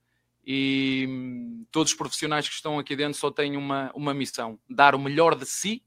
e 0.45 1.05
hum, 1.07 1.65
todos 1.71 1.91
os 1.91 1.97
profissionais 1.97 2.47
que 2.47 2.55
estão 2.55 2.79
aqui 2.79 2.95
dentro 2.95 3.19
só 3.19 3.31
têm 3.31 3.57
uma, 3.57 3.91
uma 3.93 4.13
missão, 4.13 4.59
dar 4.69 4.95
o 4.95 4.99
melhor 4.99 5.35
de 5.35 5.45
si 5.45 5.83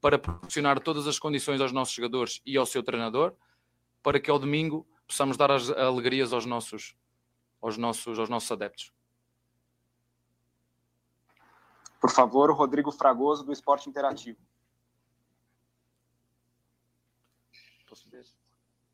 para 0.00 0.18
proporcionar 0.18 0.80
todas 0.80 1.06
as 1.06 1.18
condições 1.18 1.60
aos 1.60 1.72
nossos 1.72 1.94
jogadores 1.94 2.40
e 2.44 2.56
ao 2.56 2.66
seu 2.66 2.82
treinador, 2.82 3.34
para 4.02 4.20
que 4.20 4.30
ao 4.30 4.38
domingo 4.38 4.86
possamos 5.06 5.36
dar 5.36 5.50
as 5.50 5.70
alegrias 5.70 6.32
aos 6.32 6.46
nossos, 6.46 6.94
aos 7.60 7.76
nossos, 7.76 8.18
aos 8.18 8.28
nossos 8.28 8.50
adeptos. 8.52 8.92
Por 12.00 12.10
favor, 12.10 12.50
o 12.50 12.54
Rodrigo 12.54 12.92
Fragoso, 12.92 13.44
do 13.44 13.52
Esporte 13.52 13.88
Interativo. 13.88 14.38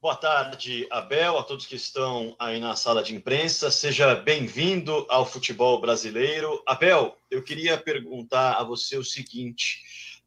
Boa 0.03 0.17
tarde, 0.17 0.85
Abel, 0.91 1.39
a 1.39 1.45
todos 1.45 1.65
que 1.65 1.77
estão 1.77 2.35
aí 2.37 2.59
na 2.59 2.75
sala 2.75 3.05
de 3.05 3.15
imprensa. 3.15 3.71
Seja 3.71 4.17
bem-vindo 4.17 5.07
ao 5.09 5.25
futebol 5.25 5.81
brasileiro. 5.81 6.61
Abel, 6.67 7.17
eu 7.31 7.41
queria 7.41 7.79
perguntar 7.79 8.55
a 8.55 8.65
você 8.65 8.97
o 8.97 9.05
seguinte: 9.05 9.81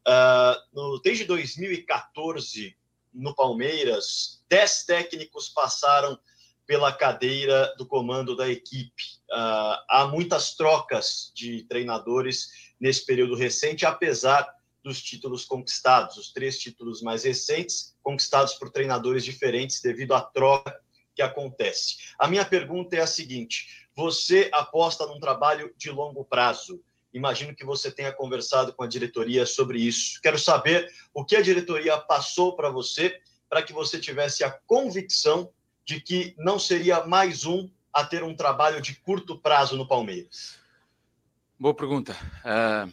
uh, 0.07 0.97
desde 1.01 1.26
2014, 1.26 2.73
no 3.13 3.36
Palmeiras, 3.36 4.41
dez 4.47 4.86
técnicos 4.86 5.49
passaram 5.49 6.17
pela 6.65 6.93
cadeira 6.93 7.76
do 7.78 7.86
comando 7.86 8.34
da 8.34 8.47
equipe. 8.47 9.03
Uh, 9.30 9.76
há 9.89 10.07
muitas 10.09 10.55
trocas 10.55 11.34
de 11.36 11.63
treinadores 11.63 12.71
nesse 12.80 13.05
período 13.05 13.36
recente, 13.36 13.86
apesar 13.86 14.49
dos 14.86 15.02
títulos 15.02 15.44
conquistados, 15.46 16.16
os 16.16 16.32
três 16.32 16.60
títulos 16.60 17.02
mais 17.02 17.24
recentes, 17.24 17.98
conquistados 18.04 18.54
por 18.54 18.70
treinadores 18.70 19.26
diferentes 19.26 19.82
devido 19.82 20.14
à 20.14 20.22
troca 20.22 20.80
que 21.16 21.24
acontece. 21.24 21.96
A 22.20 22.28
minha 22.28 22.46
pergunta 22.46 22.96
é 22.96 23.02
a 23.02 23.08
seguinte: 23.08 23.88
você 23.96 24.48
aposta 24.54 25.08
num 25.08 25.20
trabalho 25.20 25.74
de 25.76 25.90
longo 25.90 26.24
prazo? 26.24 26.80
Imagino 27.12 27.56
que 27.56 27.66
você 27.66 27.90
tenha 27.90 28.14
conversado 28.14 28.74
com 28.74 28.84
a 28.84 28.88
diretoria 28.88 29.46
sobre 29.46 29.80
isso. 29.80 30.22
Quero 30.22 30.38
saber 30.38 30.94
o 31.14 31.26
que 31.26 31.36
a 31.36 31.42
diretoria 31.42 31.98
passou 31.98 32.56
para 32.56 32.70
você 32.70 33.20
para 33.50 33.64
que 33.64 33.74
você 33.74 34.00
tivesse 34.00 34.44
a 34.44 34.52
convicção 34.52 35.50
de 35.84 36.00
que 36.00 36.36
não 36.38 36.60
seria 36.60 37.06
mais 37.06 37.46
um 37.46 37.70
a 37.92 38.04
ter 38.04 38.22
um 38.22 38.36
trabalho 38.36 38.82
de 38.82 38.96
curto 38.96 39.40
prazo 39.40 39.78
no 39.78 39.88
Palmeiras. 39.88 40.60
Boa 41.58 41.74
pergunta. 41.74 42.14
Uh, 42.44 42.92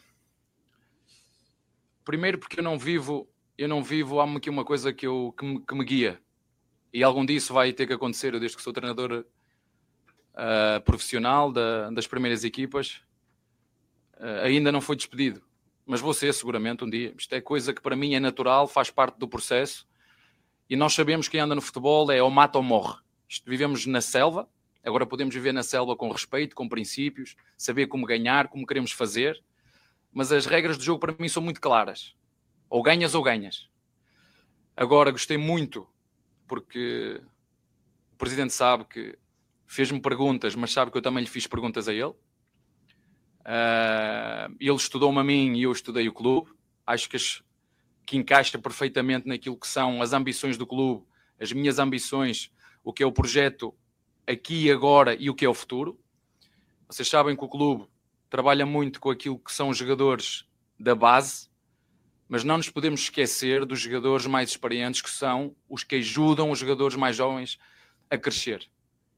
primeiro 2.04 2.38
porque 2.38 2.60
eu 2.60 2.64
não 2.64 2.78
vivo, 2.78 3.28
eu 3.56 3.68
não 3.68 3.82
vivo, 3.82 4.20
há 4.20 4.36
aqui 4.36 4.50
uma 4.50 4.64
coisa 4.64 4.92
que, 4.92 5.06
eu, 5.06 5.34
que, 5.36 5.44
me, 5.44 5.60
que 5.60 5.74
me 5.74 5.84
guia. 5.84 6.20
E 6.92 7.02
algum 7.02 7.24
disso 7.24 7.54
vai 7.54 7.72
ter 7.72 7.86
que 7.86 7.92
acontecer, 7.92 8.34
eu 8.34 8.40
desde 8.40 8.56
que 8.56 8.62
sou 8.62 8.72
treinador 8.72 9.24
uh, 10.34 10.80
profissional 10.84 11.50
da, 11.50 11.90
das 11.90 12.06
primeiras 12.06 12.44
equipas, 12.44 13.00
uh, 14.18 14.44
ainda 14.44 14.70
não 14.70 14.80
foi 14.80 14.96
despedido. 14.96 15.42
Mas 15.86 16.00
vou 16.00 16.14
ser 16.14 16.32
seguramente 16.34 16.84
um 16.84 16.90
dia. 16.90 17.14
Isto 17.18 17.34
é 17.34 17.40
coisa 17.40 17.72
que 17.72 17.80
para 17.80 17.96
mim 17.96 18.14
é 18.14 18.20
natural, 18.20 18.68
faz 18.68 18.90
parte 18.90 19.18
do 19.18 19.26
processo. 19.26 19.88
E 20.68 20.76
nós 20.76 20.94
sabemos 20.94 21.28
que 21.28 21.38
anda 21.38 21.54
no 21.54 21.60
futebol 21.60 22.10
é 22.10 22.22
ou 22.22 22.30
mata 22.30 22.58
ou 22.58 22.64
morre. 22.64 22.98
Isto, 23.28 23.50
vivemos 23.50 23.84
na 23.86 24.00
selva, 24.00 24.48
Agora 24.84 25.06
podemos 25.06 25.34
viver 25.34 25.52
na 25.52 25.62
selva 25.62 25.94
com 25.94 26.10
respeito, 26.10 26.56
com 26.56 26.68
princípios, 26.68 27.36
saber 27.56 27.86
como 27.86 28.04
ganhar, 28.04 28.48
como 28.48 28.66
queremos 28.66 28.90
fazer, 28.90 29.40
mas 30.12 30.30
as 30.30 30.46
regras 30.46 30.76
do 30.76 30.84
jogo 30.84 31.00
para 31.00 31.14
mim 31.18 31.28
são 31.28 31.42
muito 31.42 31.60
claras. 31.60 32.14
Ou 32.68 32.82
ganhas 32.82 33.14
ou 33.14 33.22
ganhas. 33.22 33.68
Agora 34.76 35.10
gostei 35.10 35.36
muito, 35.36 35.86
porque 36.46 37.20
o 38.12 38.16
presidente 38.16 38.52
sabe 38.52 38.84
que 38.84 39.18
fez-me 39.66 40.00
perguntas, 40.00 40.54
mas 40.54 40.72
sabe 40.72 40.90
que 40.90 40.98
eu 40.98 41.02
também 41.02 41.22
lhe 41.22 41.30
fiz 41.30 41.46
perguntas 41.46 41.88
a 41.88 41.92
ele. 41.92 42.14
Uh, 43.40 44.54
ele 44.60 44.76
estudou-me 44.76 45.18
a 45.18 45.24
mim 45.24 45.56
e 45.56 45.62
eu 45.62 45.72
estudei 45.72 46.08
o 46.08 46.12
clube. 46.12 46.50
Acho 46.86 47.08
que, 47.08 47.16
as, 47.16 47.42
que 48.06 48.16
encaixa 48.16 48.58
perfeitamente 48.58 49.26
naquilo 49.26 49.56
que 49.56 49.66
são 49.66 50.00
as 50.02 50.12
ambições 50.12 50.56
do 50.56 50.66
clube, 50.66 51.04
as 51.40 51.52
minhas 51.52 51.78
ambições, 51.78 52.52
o 52.84 52.92
que 52.92 53.02
é 53.02 53.06
o 53.06 53.12
projeto 53.12 53.74
aqui 54.26 54.66
e 54.66 54.70
agora 54.70 55.14
e 55.14 55.28
o 55.28 55.34
que 55.34 55.44
é 55.44 55.48
o 55.48 55.54
futuro. 55.54 55.98
Vocês 56.88 57.08
sabem 57.08 57.36
que 57.36 57.44
o 57.44 57.48
clube 57.48 57.86
trabalha 58.32 58.64
muito 58.64 58.98
com 58.98 59.10
aquilo 59.10 59.38
que 59.38 59.52
são 59.52 59.68
os 59.68 59.76
jogadores 59.76 60.46
da 60.80 60.94
base, 60.94 61.50
mas 62.26 62.42
não 62.42 62.56
nos 62.56 62.70
podemos 62.70 63.02
esquecer 63.02 63.66
dos 63.66 63.78
jogadores 63.78 64.26
mais 64.26 64.48
experientes, 64.48 65.02
que 65.02 65.10
são 65.10 65.54
os 65.68 65.84
que 65.84 65.96
ajudam 65.96 66.50
os 66.50 66.58
jogadores 66.58 66.96
mais 66.96 67.14
jovens 67.14 67.58
a 68.08 68.16
crescer. 68.16 68.66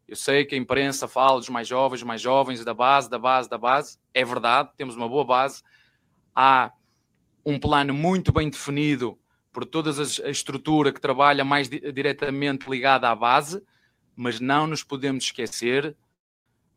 Eu 0.08 0.16
sei 0.16 0.44
que 0.44 0.56
a 0.56 0.58
imprensa 0.58 1.06
fala 1.06 1.38
dos 1.38 1.48
mais 1.48 1.68
jovens, 1.68 2.02
mais 2.02 2.20
jovens, 2.20 2.64
da 2.64 2.74
base, 2.74 3.08
da 3.08 3.16
base, 3.16 3.48
da 3.48 3.56
base. 3.56 4.00
É 4.12 4.24
verdade, 4.24 4.70
temos 4.76 4.96
uma 4.96 5.08
boa 5.08 5.24
base. 5.24 5.62
Há 6.34 6.72
um 7.46 7.56
plano 7.56 7.94
muito 7.94 8.32
bem 8.32 8.50
definido 8.50 9.16
por 9.52 9.64
toda 9.64 9.92
a 10.24 10.28
estrutura 10.28 10.92
que 10.92 11.00
trabalha 11.00 11.44
mais 11.44 11.68
diretamente 11.68 12.68
ligada 12.68 13.08
à 13.08 13.14
base, 13.14 13.62
mas 14.16 14.40
não 14.40 14.66
nos 14.66 14.82
podemos 14.82 15.22
esquecer 15.22 15.96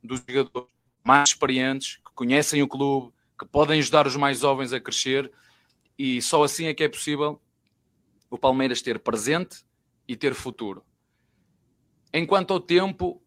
dos 0.03 0.23
jogadores 0.29 0.69
mais 1.03 1.29
experientes, 1.29 1.99
conhecem 2.18 2.63
o 2.63 2.68
clube, 2.68 3.13
que 3.39 3.45
podem 3.45 3.78
ajudar 3.78 4.07
os 4.07 4.15
mais 4.15 4.39
jovens 4.39 4.74
a 4.74 4.80
crescer 4.80 5.32
e 5.95 6.20
só 6.20 6.43
assim 6.43 6.65
é 6.65 6.74
que 6.74 6.84
é 6.84 6.89
possível 6.89 7.39
o 8.28 8.39
Palmeiras 8.39 8.82
ter 8.82 8.97
presente 8.97 9.63
e 10.07 10.15
ter 10.15 10.34
futuro. 10.34 10.84
Enquanto 12.11 12.51
ao 12.51 12.59
tempo, 12.59 13.22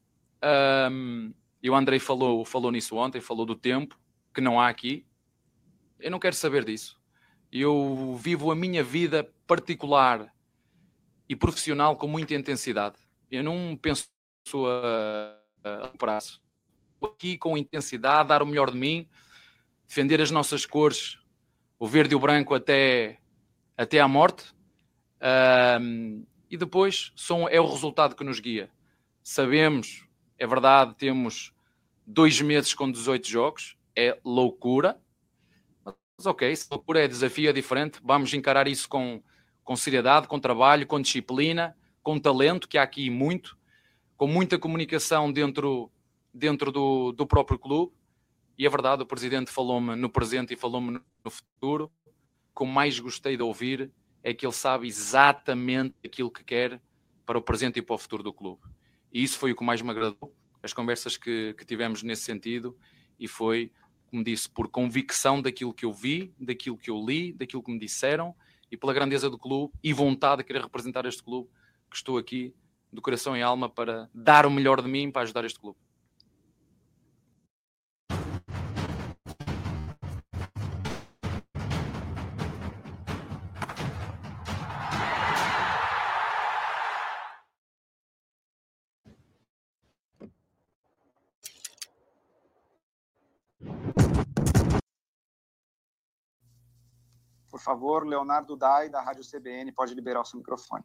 um, 0.90 1.32
e 1.62 1.70
o 1.70 1.74
Andrei 1.76 2.00
falou, 2.00 2.44
falou 2.44 2.72
nisso 2.72 2.96
ontem, 2.96 3.20
falou 3.20 3.46
do 3.46 3.54
tempo 3.54 3.96
que 4.34 4.40
não 4.40 4.58
há 4.58 4.68
aqui. 4.68 5.06
Eu 6.00 6.10
não 6.10 6.18
quero 6.18 6.34
saber 6.34 6.64
disso. 6.64 6.98
Eu 7.52 8.16
vivo 8.20 8.50
a 8.50 8.56
minha 8.56 8.82
vida 8.82 9.32
particular 9.46 10.34
e 11.28 11.36
profissional 11.36 11.96
com 11.96 12.08
muita 12.08 12.34
intensidade. 12.34 12.96
Eu 13.30 13.44
não 13.44 13.78
penso 13.80 14.08
a, 14.66 15.84
a 15.84 15.88
prazo. 15.96 16.40
Aqui 17.02 17.38
com 17.38 17.56
intensidade, 17.56 18.28
dar 18.28 18.42
o 18.42 18.46
melhor 18.46 18.70
de 18.70 18.76
mim, 18.76 19.08
defender 19.86 20.20
as 20.20 20.30
nossas 20.30 20.66
cores, 20.66 21.18
o 21.78 21.86
verde 21.86 22.14
e 22.14 22.16
o 22.16 22.20
branco 22.20 22.54
até, 22.54 23.18
até 23.76 24.00
à 24.00 24.06
morte. 24.06 24.54
Um, 25.80 26.24
e 26.50 26.56
depois 26.56 27.12
são, 27.16 27.48
é 27.48 27.60
o 27.60 27.70
resultado 27.70 28.14
que 28.14 28.24
nos 28.24 28.40
guia. 28.40 28.70
Sabemos, 29.22 30.04
é 30.38 30.46
verdade, 30.46 30.94
temos 30.96 31.52
dois 32.06 32.40
meses 32.40 32.74
com 32.74 32.90
18 32.90 33.28
jogos, 33.28 33.76
é 33.94 34.18
loucura. 34.24 35.00
Mas 35.84 36.26
ok, 36.26 36.54
se 36.54 36.66
loucura 36.70 37.04
é 37.04 37.08
desafio, 37.08 37.50
é 37.50 37.52
diferente. 37.52 38.00
Vamos 38.02 38.34
encarar 38.34 38.66
isso 38.66 38.88
com, 38.88 39.22
com 39.62 39.76
seriedade, 39.76 40.26
com 40.26 40.38
trabalho, 40.40 40.86
com 40.86 41.00
disciplina, 41.00 41.76
com 42.02 42.18
talento, 42.18 42.68
que 42.68 42.78
há 42.78 42.82
aqui 42.82 43.08
muito, 43.10 43.56
com 44.16 44.26
muita 44.26 44.58
comunicação 44.58 45.32
dentro, 45.32 45.90
dentro 46.32 46.70
do, 46.70 47.12
do 47.12 47.26
próprio 47.26 47.58
clube 47.58 47.92
e 48.60 48.66
é 48.66 48.68
verdade, 48.68 49.02
o 49.02 49.06
presidente 49.06 49.50
falou-me 49.50 49.96
no 49.96 50.10
presente 50.10 50.52
e 50.52 50.56
falou-me 50.56 51.00
no 51.24 51.30
futuro. 51.30 51.90
O 52.54 52.60
que 52.60 52.70
mais 52.70 53.00
gostei 53.00 53.34
de 53.34 53.42
ouvir 53.42 53.90
é 54.22 54.34
que 54.34 54.44
ele 54.44 54.52
sabe 54.52 54.86
exatamente 54.86 55.94
aquilo 56.04 56.30
que 56.30 56.44
quer 56.44 56.78
para 57.24 57.38
o 57.38 57.40
presente 57.40 57.78
e 57.78 57.82
para 57.82 57.94
o 57.94 57.98
futuro 57.98 58.22
do 58.22 58.34
clube. 58.34 58.60
E 59.10 59.22
isso 59.22 59.38
foi 59.38 59.52
o 59.52 59.56
que 59.56 59.64
mais 59.64 59.80
me 59.80 59.88
agradou, 59.88 60.36
as 60.62 60.74
conversas 60.74 61.16
que, 61.16 61.54
que 61.54 61.64
tivemos 61.64 62.02
nesse 62.02 62.20
sentido, 62.20 62.76
e 63.18 63.26
foi, 63.26 63.72
como 64.10 64.22
disse, 64.22 64.46
por 64.50 64.68
convicção 64.68 65.40
daquilo 65.40 65.72
que 65.72 65.86
eu 65.86 65.92
vi, 65.94 66.34
daquilo 66.38 66.76
que 66.76 66.90
eu 66.90 67.02
li, 67.02 67.32
daquilo 67.32 67.62
que 67.62 67.72
me 67.72 67.78
disseram, 67.78 68.34
e 68.70 68.76
pela 68.76 68.92
grandeza 68.92 69.30
do 69.30 69.38
clube 69.38 69.72
e 69.82 69.94
vontade 69.94 70.42
de 70.42 70.44
querer 70.44 70.60
representar 70.60 71.06
este 71.06 71.22
clube, 71.22 71.48
que 71.90 71.96
estou 71.96 72.18
aqui 72.18 72.54
do 72.92 73.00
coração 73.00 73.34
e 73.34 73.40
alma 73.40 73.70
para 73.70 74.10
dar 74.12 74.44
o 74.44 74.50
melhor 74.50 74.82
de 74.82 74.88
mim 74.88 75.10
para 75.10 75.22
ajudar 75.22 75.46
este 75.46 75.58
clube. 75.58 75.78
Por 97.60 97.64
favor, 97.64 98.06
Leonardo 98.06 98.56
Dai, 98.56 98.88
da 98.88 99.02
Rádio 99.02 99.22
CBN, 99.22 99.70
pode 99.72 99.94
liberar 99.94 100.22
o 100.22 100.24
seu 100.24 100.38
microfone. 100.38 100.82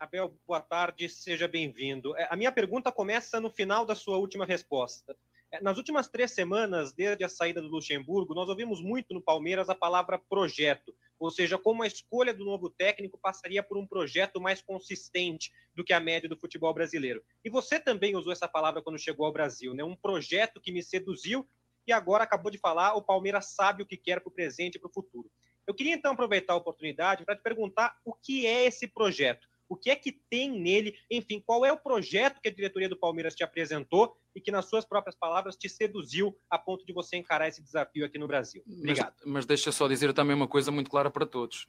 Abel, 0.00 0.34
boa 0.46 0.62
tarde, 0.62 1.06
seja 1.06 1.46
bem-vindo. 1.46 2.16
É, 2.16 2.26
a 2.30 2.34
minha 2.34 2.50
pergunta 2.50 2.90
começa 2.90 3.42
no 3.42 3.50
final 3.50 3.84
da 3.84 3.94
sua 3.94 4.16
última 4.16 4.46
resposta. 4.46 5.14
É, 5.52 5.60
nas 5.60 5.76
últimas 5.76 6.08
três 6.08 6.30
semanas, 6.32 6.94
desde 6.94 7.24
a 7.24 7.28
saída 7.28 7.60
do 7.60 7.68
Luxemburgo, 7.68 8.32
nós 8.32 8.48
ouvimos 8.48 8.80
muito 8.80 9.12
no 9.12 9.20
Palmeiras 9.20 9.68
a 9.68 9.74
palavra 9.74 10.18
projeto, 10.18 10.94
ou 11.18 11.30
seja, 11.30 11.58
como 11.58 11.82
a 11.82 11.86
escolha 11.86 12.32
do 12.32 12.46
novo 12.46 12.70
técnico 12.70 13.18
passaria 13.18 13.62
por 13.62 13.76
um 13.76 13.86
projeto 13.86 14.40
mais 14.40 14.62
consistente 14.62 15.52
do 15.74 15.84
que 15.84 15.92
a 15.92 16.00
média 16.00 16.26
do 16.26 16.38
futebol 16.38 16.72
brasileiro. 16.72 17.22
E 17.44 17.50
você 17.50 17.78
também 17.78 18.16
usou 18.16 18.32
essa 18.32 18.48
palavra 18.48 18.80
quando 18.80 18.98
chegou 18.98 19.26
ao 19.26 19.32
Brasil, 19.32 19.74
né? 19.74 19.84
Um 19.84 19.96
projeto 19.96 20.58
que 20.58 20.72
me 20.72 20.82
seduziu 20.82 21.46
e 21.88 21.92
agora 21.92 22.24
acabou 22.24 22.50
de 22.50 22.58
falar, 22.58 22.94
o 22.94 23.02
Palmeiras 23.02 23.46
sabe 23.54 23.82
o 23.82 23.86
que 23.86 23.96
quer 23.96 24.20
para 24.20 24.28
o 24.28 24.32
presente 24.32 24.76
e 24.76 24.78
para 24.78 24.88
o 24.88 24.92
futuro. 24.92 25.30
Eu 25.66 25.74
queria 25.74 25.94
então 25.94 26.12
aproveitar 26.12 26.52
a 26.52 26.56
oportunidade 26.56 27.24
para 27.24 27.36
te 27.36 27.42
perguntar 27.42 27.96
o 28.04 28.14
que 28.14 28.46
é 28.46 28.66
esse 28.66 28.86
projeto, 28.86 29.46
o 29.68 29.76
que 29.76 29.90
é 29.90 29.96
que 29.96 30.12
tem 30.12 30.50
nele, 30.50 30.94
enfim, 31.10 31.42
qual 31.44 31.64
é 31.64 31.72
o 31.72 31.78
projeto 31.78 32.40
que 32.40 32.48
a 32.48 32.52
diretoria 32.52 32.88
do 32.88 32.96
Palmeiras 32.96 33.34
te 33.34 33.44
apresentou 33.44 34.16
e 34.34 34.40
que, 34.40 34.50
nas 34.50 34.66
suas 34.66 34.84
próprias 34.84 35.14
palavras, 35.14 35.56
te 35.56 35.68
seduziu 35.68 36.38
a 36.48 36.58
ponto 36.58 36.86
de 36.86 36.92
você 36.92 37.16
encarar 37.16 37.48
esse 37.48 37.62
desafio 37.62 38.06
aqui 38.06 38.18
no 38.18 38.26
Brasil. 38.26 38.62
Obrigado. 38.66 39.14
Mas, 39.20 39.32
mas 39.32 39.46
deixa 39.46 39.72
só 39.72 39.86
dizer 39.86 40.12
também 40.14 40.34
uma 40.34 40.48
coisa 40.48 40.70
muito 40.70 40.90
clara 40.90 41.10
para 41.10 41.26
todos. 41.26 41.66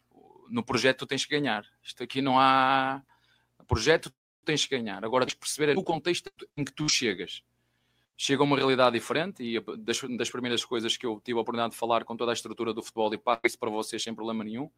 No 0.50 0.64
projeto 0.64 1.00
tu 1.00 1.08
tens 1.08 1.26
que 1.26 1.38
ganhar. 1.38 1.66
Isto 1.84 2.04
aqui 2.04 2.22
não 2.22 2.40
há... 2.40 3.04
projeto 3.68 4.14
tens 4.46 4.66
que 4.66 4.78
ganhar. 4.78 5.04
Agora 5.04 5.26
tens 5.26 5.34
que 5.34 5.42
perceber 5.42 5.78
o 5.78 5.84
contexto 5.84 6.32
em 6.56 6.64
que 6.64 6.72
tu 6.72 6.88
chegas 6.88 7.44
chega 8.22 8.44
a 8.44 8.46
uma 8.46 8.58
realidade 8.58 9.00
diferente 9.00 9.42
e 9.42 9.62
das, 9.78 10.02
das, 10.18 10.30
primeiras 10.30 10.66
coisas 10.66 10.98
que 10.98 11.06
eu 11.06 11.22
tive 11.24 11.40
a 11.40 11.42
oportunidade 11.42 11.72
de 11.72 11.80
falar 11.80 12.04
com 12.04 12.18
toda 12.18 12.34
a 12.34 12.34
estrutura 12.34 12.74
do 12.74 12.84
futebol 12.84 13.14
e 13.14 13.18
passo 13.18 13.40
isso 13.46 13.58
para 13.58 13.70
vocês 13.70 14.04
sem 14.04 14.14
problema 14.14 14.44
nenhum. 14.44 14.70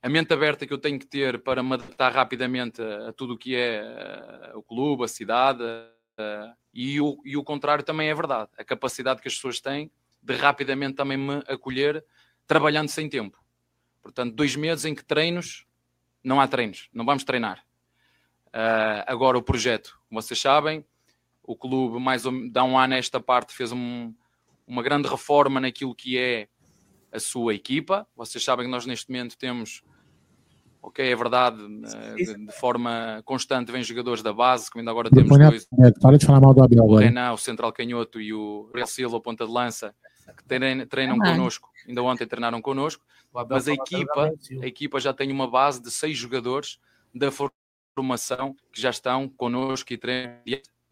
A 0.00 0.08
mente 0.08 0.32
aberta 0.32 0.64
que 0.64 0.72
eu 0.72 0.78
tenho 0.78 0.96
que 0.96 1.08
ter 1.08 1.42
para 1.42 1.60
me 1.60 1.74
adaptar 1.74 2.12
rapidamente 2.12 2.80
a, 2.80 3.08
a 3.08 3.12
tudo 3.12 3.34
o 3.34 3.36
que 3.36 3.56
é 3.56 4.52
uh, 4.54 4.58
o 4.58 4.62
clube, 4.62 5.02
a 5.02 5.08
cidade, 5.08 5.64
uh, 5.64 6.54
e, 6.72 7.00
o, 7.00 7.20
e 7.24 7.36
o 7.36 7.42
contrário 7.42 7.82
também 7.82 8.08
é 8.08 8.14
verdade. 8.14 8.48
A 8.56 8.62
capacidade 8.62 9.20
que 9.20 9.26
as 9.26 9.34
pessoas 9.34 9.60
têm 9.60 9.90
de 10.22 10.36
rapidamente 10.36 10.94
também 10.94 11.18
me 11.18 11.42
acolher, 11.48 12.04
trabalhando 12.46 12.90
sem 12.90 13.08
tempo. 13.08 13.36
Portanto, 14.00 14.36
dois 14.36 14.54
meses 14.54 14.84
em 14.84 14.94
que 14.94 15.04
treinos, 15.04 15.66
não 16.22 16.40
há 16.40 16.46
treinos, 16.46 16.88
não 16.92 17.04
vamos 17.04 17.24
treinar. 17.24 17.66
Uh, 18.50 19.02
agora, 19.04 19.36
o 19.36 19.42
projeto, 19.42 19.98
como 20.08 20.22
vocês 20.22 20.40
sabem, 20.40 20.84
o 21.46 21.54
clube, 21.54 22.00
mais 22.00 22.24
ou, 22.24 22.32
dá 22.50 22.64
um 22.64 22.78
ano 22.78 22.94
esta 22.94 23.20
parte, 23.20 23.54
fez 23.54 23.70
um, 23.70 24.12
uma 24.66 24.82
grande 24.82 25.08
reforma 25.08 25.60
naquilo 25.60 25.94
que 25.94 26.18
é 26.18 26.48
a 27.12 27.20
sua 27.20 27.54
equipa. 27.54 28.06
Vocês 28.16 28.42
sabem 28.42 28.64
que 28.64 28.70
nós 28.70 28.86
neste 28.86 29.10
momento 29.10 29.36
temos, 29.36 29.82
ok, 30.82 31.06
é 31.06 31.14
verdade, 31.14 31.62
eh, 31.62 32.14
de, 32.14 32.46
de 32.46 32.52
forma 32.58 33.22
constante 33.24 33.70
vem 33.70 33.82
jogadores 33.82 34.22
da 34.22 34.32
base, 34.32 34.70
como 34.70 34.80
ainda 34.80 34.90
agora 34.90 35.10
temos 35.10 35.38
dois. 35.38 35.68
Para 36.00 36.18
de 36.18 36.26
falar 36.26 36.40
mal 36.40 36.54
do 36.54 36.64
Abel. 36.64 36.84
O 36.84 36.96
Renan, 36.96 37.32
o 37.32 37.38
central 37.38 37.72
canhoto 37.72 38.20
e 38.20 38.32
o 38.32 38.70
Real 38.74 38.86
Silva, 38.86 39.20
ponta 39.20 39.46
de 39.46 39.52
lança, 39.52 39.94
que 40.36 40.44
treinam, 40.44 40.86
treinam 40.86 41.18
ah, 41.22 41.30
connosco. 41.30 41.70
Ainda 41.86 42.02
ontem 42.02 42.26
treinaram 42.26 42.60
connosco. 42.62 43.04
Mas 43.48 43.68
a 43.68 43.72
equipa, 43.72 44.32
a 44.62 44.66
equipa 44.66 45.00
já 45.00 45.12
tem 45.12 45.30
uma 45.30 45.50
base 45.50 45.82
de 45.82 45.90
seis 45.90 46.16
jogadores 46.16 46.78
da 47.12 47.30
formação 47.30 48.56
que 48.72 48.80
já 48.80 48.90
estão 48.90 49.28
connosco 49.28 49.92
e 49.92 49.98
treinam 49.98 50.40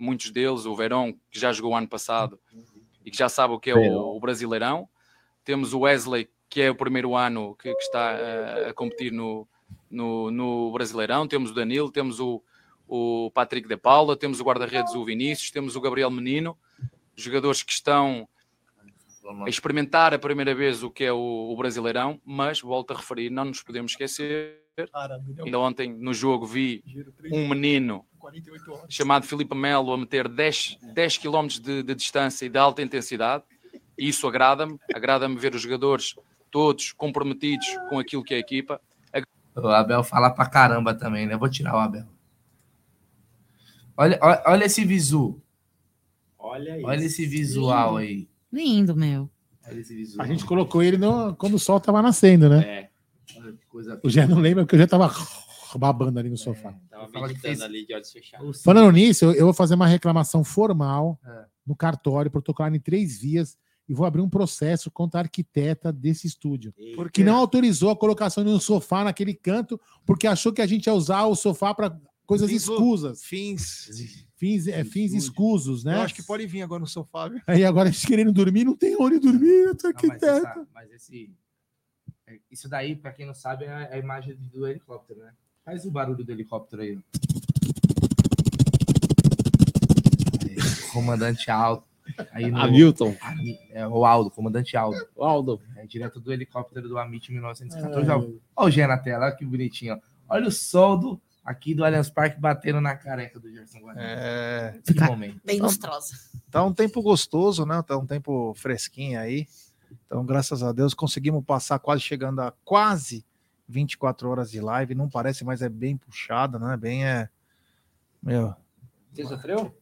muitos 0.03 0.31
deles, 0.31 0.67
o 0.67 0.75
Verón, 0.75 1.13
que 1.31 1.39
já 1.39 1.53
jogou 1.53 1.77
ano 1.77 1.89
passado 1.89 2.39
e 3.05 3.11
que 3.11 3.17
já 3.17 3.29
sabe 3.29 3.55
o 3.55 3.61
que 3.61 3.71
é 3.71 3.75
o, 3.75 4.17
o 4.17 4.21
Brasileirão. 4.21 4.89
Temos 5.45 5.73
o 5.73 5.81
Wesley, 5.81 6.29
que 6.49 6.61
é 6.61 6.71
o 6.71 6.75
primeiro 6.75 7.17
ano 7.17 7.55
que, 7.55 7.73
que 7.73 7.83
está 7.83 8.11
a, 8.11 8.71
a 8.71 8.75
competir 8.75 9.13
no, 9.13 9.47
no, 9.91 10.31
no, 10.31 10.73
Brasileirão. 10.73 11.27
Temos 11.27 11.51
o 11.51 11.55
Danilo, 11.55 11.91
temos 11.91 12.21
o, 12.21 12.43
o 12.87 13.31
Patrick 13.33 13.69
de 13.69 13.77
Paula, 13.77 14.17
temos 14.17 14.41
o 14.41 14.45
guarda-redes 14.45 14.95
o 14.95 15.05
Vinícius, 15.05 15.51
temos 15.51 15.77
o 15.77 15.81
Gabriel 15.81 16.11
Menino, 16.11 16.59
jogadores 17.15 17.63
que 17.63 17.73
estão 17.73 18.29
a 19.47 19.49
experimentar 19.49 20.13
a 20.13 20.19
primeira 20.19 20.55
vez 20.55 20.83
o 20.83 20.91
que 20.91 21.05
é 21.05 21.13
o, 21.13 21.51
o 21.53 21.57
Brasileirão, 21.57 22.21
mas 22.25 22.61
volto 22.61 22.93
a 22.93 22.97
referir, 22.97 23.31
não 23.31 23.45
nos 23.45 23.63
podemos 23.63 23.93
esquecer. 23.93 24.61
Ainda 25.45 25.59
ontem 25.59 25.93
no 25.93 26.13
jogo 26.15 26.47
vi 26.47 26.83
um 27.31 27.49
menino 27.49 28.07
chamado 28.89 29.27
Filipe 29.27 29.55
Melo 29.55 29.93
a 29.93 29.99
meter 29.99 30.29
10, 30.29 30.79
10 30.95 31.19
km 31.19 31.47
de, 31.47 31.83
de 31.83 31.95
distância 31.95 32.47
e 32.47 32.49
de 32.49 32.59
alta 32.59 32.83
intensidade. 32.83 33.45
E 33.99 34.09
isso 34.09 34.27
agrada-me, 34.27 34.79
agrada-me 34.95 35.37
ver 35.37 35.55
os 35.55 35.63
jogadores 35.63 36.15
todos 36.51 36.93
comprometidos 36.93 37.67
com 37.89 37.99
aquilo 37.99 38.23
que 38.23 38.35
é 38.35 38.37
a 38.37 38.41
equipa. 38.41 38.81
O 39.55 39.69
Abel 39.69 40.03
fala 40.03 40.31
pra 40.31 40.47
caramba 40.47 40.95
também, 40.95 41.27
né? 41.27 41.37
Vou 41.37 41.49
tirar 41.49 41.75
o 41.75 41.79
Abel. 41.79 42.07
Olha, 43.97 44.19
olha, 44.23 44.43
olha 44.47 44.65
esse 44.65 44.85
visu. 44.85 45.41
Olha. 46.39 46.79
Olha 46.85 47.05
esse 47.05 47.27
visual 47.27 47.97
aí. 47.97 48.29
Lindo, 48.53 48.97
meu. 48.97 49.31
Olha 49.67 49.81
esse 49.81 49.95
visual. 49.95 50.25
A 50.25 50.29
gente 50.29 50.45
colocou 50.45 50.83
ele 50.83 50.97
no, 50.97 51.37
quando 51.37 51.55
o 51.55 51.59
sol 51.59 51.79
tava 51.79 52.01
nascendo, 52.01 52.49
né? 52.49 52.65
É. 52.67 52.91
Olha 53.37 53.53
que 53.53 53.67
coisa 53.67 54.01
Eu 54.03 54.11
já 54.11 54.27
não 54.27 54.39
lembro 54.39 54.65
porque 54.65 54.75
eu 54.75 54.81
já 54.81 54.87
tava 54.87 55.09
babando 55.79 56.19
ali 56.19 56.29
no 56.31 56.37
sofá. 56.37 56.75
Tava 56.91 57.09
meditando 57.09 57.41
fez- 57.41 57.61
ali 57.61 57.87
de 57.87 57.95
olhos 57.95 58.11
fechados. 58.13 58.63
Falando 58.63 58.91
nisso, 58.93 59.25
eu, 59.27 59.33
eu 59.33 59.45
vou 59.47 59.55
fazer 59.55 59.75
uma 59.75 59.87
reclamação 59.87 60.43
formal 60.45 61.19
É. 61.25 61.45
no 61.67 61.75
cartório, 61.77 62.31
protocolar 62.31 62.75
em 62.75 62.81
três 62.81 63.19
vias, 63.21 63.57
e 63.89 63.95
vou 63.95 64.07
abrir 64.07 64.21
um 64.23 64.31
processo 64.31 64.91
contra 64.91 65.21
a 65.21 65.23
arquiteta 65.25 65.93
desse 65.93 66.27
estúdio. 66.27 66.73
Que 67.13 67.25
não 67.25 67.37
autorizou 67.37 67.91
a 67.91 67.97
colocação 67.97 68.45
de 68.45 68.51
um 68.51 68.61
sofá 68.61 69.05
naquele 69.05 69.35
canto, 69.35 69.79
porque 70.07 70.27
achou 70.27 70.53
que 70.53 70.63
a 70.63 70.67
gente 70.67 70.87
ia 70.87 70.95
usar 70.95 71.25
o 71.27 71.35
sofá 71.35 71.75
para 71.75 72.01
coisas 72.25 72.49
Fins- 72.49 72.63
escusas. 72.63 73.25
Fins. 73.25 73.89
Fins, 74.37 74.67
é, 74.67 74.83
fins 74.85 75.13
escusos, 75.13 75.85
né? 75.85 75.97
Eu 75.97 76.03
acho 76.03 76.15
que 76.15 76.23
pode 76.23 76.47
vir 76.47 76.63
agora 76.63 76.81
no 76.81 76.87
sofá, 76.87 77.29
viu? 77.29 77.41
Aí 77.47 77.65
agora 77.65 77.89
a 77.89 77.93
gente 77.93 78.07
querendo 78.07 78.33
dormir, 78.33 78.65
não 78.65 78.77
tem 78.77 78.97
onde 78.99 79.19
dormir, 79.19 79.49
eu 79.49 79.75
tô 79.77 79.89
Não, 79.89 79.95
mas, 79.95 80.05
arquiteta. 80.11 80.27
essa- 80.27 80.67
mas 80.75 80.91
esse. 80.93 81.31
é- 82.27 82.39
Isso 82.51 82.69
daí, 82.69 82.97
pra 82.97 83.13
quem 83.13 83.27
não 83.27 83.35
sabe, 83.35 83.65
é 83.67 83.69
é 83.91 83.95
a 83.95 83.99
imagem 83.99 84.35
do 84.37 84.67
helicóptero, 84.67 85.21
né? 85.21 85.33
Faz 85.65 85.85
o 85.85 85.91
barulho 85.91 86.25
do 86.25 86.33
helicóptero 86.33 86.83
aí. 86.83 86.99
ó. 86.99 87.19
Aí, 90.45 90.57
comandante 90.93 91.51
Aldo. 91.51 91.85
Aí 92.33 92.51
no, 92.51 92.61
Hamilton. 92.61 93.17
Ami- 93.21 93.59
É 93.71 93.87
o 93.87 94.05
Aldo, 94.05 94.31
comandante 94.31 94.77
Aldo. 94.77 94.99
O 95.15 95.25
Aldo. 95.25 95.61
É 95.77 95.87
direto 95.87 96.21
do 96.21 96.33
helicóptero 96.33 96.89
do 96.89 96.99
Amit 96.99 97.31
1914. 97.33 98.11
Ai. 98.11 98.17
Olha 98.57 98.69
o 98.69 98.71
Gê 98.71 98.87
na 98.87 98.99
tela, 98.99 99.27
olha 99.27 99.35
que 99.37 99.45
bonitinho. 99.45 100.01
Olha 100.29 100.49
o 100.49 100.53
sol 100.53 100.99
do, 100.99 101.21
aqui 101.45 101.75
do 101.75 101.85
Allianz 101.85 102.11
Parque 102.11 102.41
batendo 102.41 102.81
na 102.81 102.97
careca 102.97 103.39
do 103.39 103.51
Gerson 103.51 103.79
Guarani. 103.81 104.05
É, 104.05 104.81
Que 104.85 105.01
momento. 105.05 105.41
Bem 105.45 105.61
lustrosa. 105.61 106.15
Tá 106.51 106.65
um 106.65 106.73
tempo 106.75 107.01
gostoso, 107.03 107.65
né? 107.65 107.81
Tá 107.87 107.97
um 107.97 108.07
tempo 108.07 108.53
fresquinho 108.57 109.19
aí. 109.21 109.47
Então, 110.07 110.25
graças 110.27 110.63
a 110.63 110.73
Deus, 110.73 110.93
conseguimos 110.95 111.45
passar 111.45 111.79
quase 111.79 112.03
chegando 112.03 112.41
a 112.41 112.53
quase 112.65 113.25
24 113.73 114.29
horas 114.29 114.51
de 114.51 114.61
live. 114.61 114.95
Não 114.95 115.09
parece, 115.09 115.45
mas 115.45 115.63
é 115.63 115.69
bem 115.69 115.97
puxado, 115.97 116.59
né? 116.59 116.77
Bem 116.77 117.05
é. 117.05 117.29
Meu, 118.23 118.55
Você 119.13 119.25
sofreu? 119.27 119.75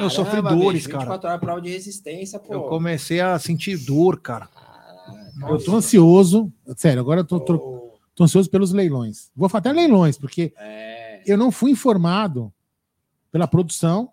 Eu 0.00 0.10
sofri 0.10 0.42
Caramba, 0.42 0.56
dores, 0.56 0.72
bicho, 0.86 0.88
cara. 0.90 1.04
24 1.04 1.28
horas 1.28 1.40
prova 1.40 1.60
de 1.62 1.70
resistência, 1.70 2.38
pô. 2.40 2.52
eu 2.52 2.62
comecei 2.64 3.20
a 3.20 3.38
sentir 3.38 3.76
dor, 3.78 4.20
cara. 4.20 4.48
Eu 5.48 5.62
tô 5.64 5.76
ansioso, 5.76 6.52
sério, 6.76 7.00
agora 7.00 7.20
eu 7.20 7.24
tô, 7.24 7.38
tô, 7.38 7.96
tô 8.14 8.24
ansioso 8.24 8.50
pelos 8.50 8.72
leilões. 8.72 9.30
Vou 9.36 9.48
fazer 9.48 9.72
leilões, 9.72 10.18
porque 10.18 10.52
É. 10.58 11.22
eu 11.24 11.38
não 11.38 11.52
fui 11.52 11.70
informado 11.70 12.52
pela 13.30 13.46
produção 13.46 14.10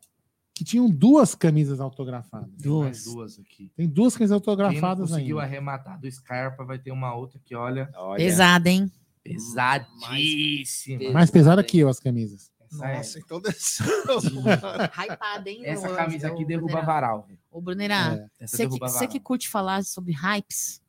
que 0.54 0.64
tinham 0.64 0.88
duas 0.90 1.34
camisas 1.36 1.82
autografadas. 1.82 2.48
Tem 2.62 2.72
mais 2.72 3.04
duas 3.04 3.40
aqui. 3.40 3.70
Tem 3.76 3.88
duas 3.90 4.16
camisas 4.16 4.40
Quem 4.40 4.46
não 4.46 4.52
autografadas 4.54 5.10
conseguiu 5.10 5.40
ainda. 5.40 5.52
arrematar 5.52 6.00
do 6.00 6.10
Scarpa, 6.10 6.64
vai 6.64 6.78
ter 6.78 6.92
uma 6.92 7.14
outra 7.16 7.40
que, 7.44 7.56
olha. 7.56 7.90
Pesada, 8.16 8.70
hein? 8.70 8.90
Pesadíssima. 9.26 11.12
Mais 11.12 11.30
pesada 11.32 11.64
que 11.64 11.80
eu, 11.80 11.90
as 11.90 12.00
camisas. 12.00 12.52
É- 12.82 12.98
Nossa, 12.98 13.20
então 13.20 13.40
desceu. 13.40 13.86
Hypada, 14.94 15.50
hein? 15.50 15.62
Essa 15.66 15.94
camisa 15.96 16.28
aqui 16.28 16.44
derruba 16.44 16.68
Brunerá? 16.74 16.86
varal. 16.86 17.28
Ô, 17.52 17.62
Brunerá, 17.62 18.28
É, 18.40 18.46
você 18.48 18.68
que, 18.68 18.78
você 18.80 18.94
varal. 18.96 19.08
que 19.10 19.20
curte 19.20 19.48
falar 19.48 19.84
sobre 19.84 20.12
hypes, 20.14 20.82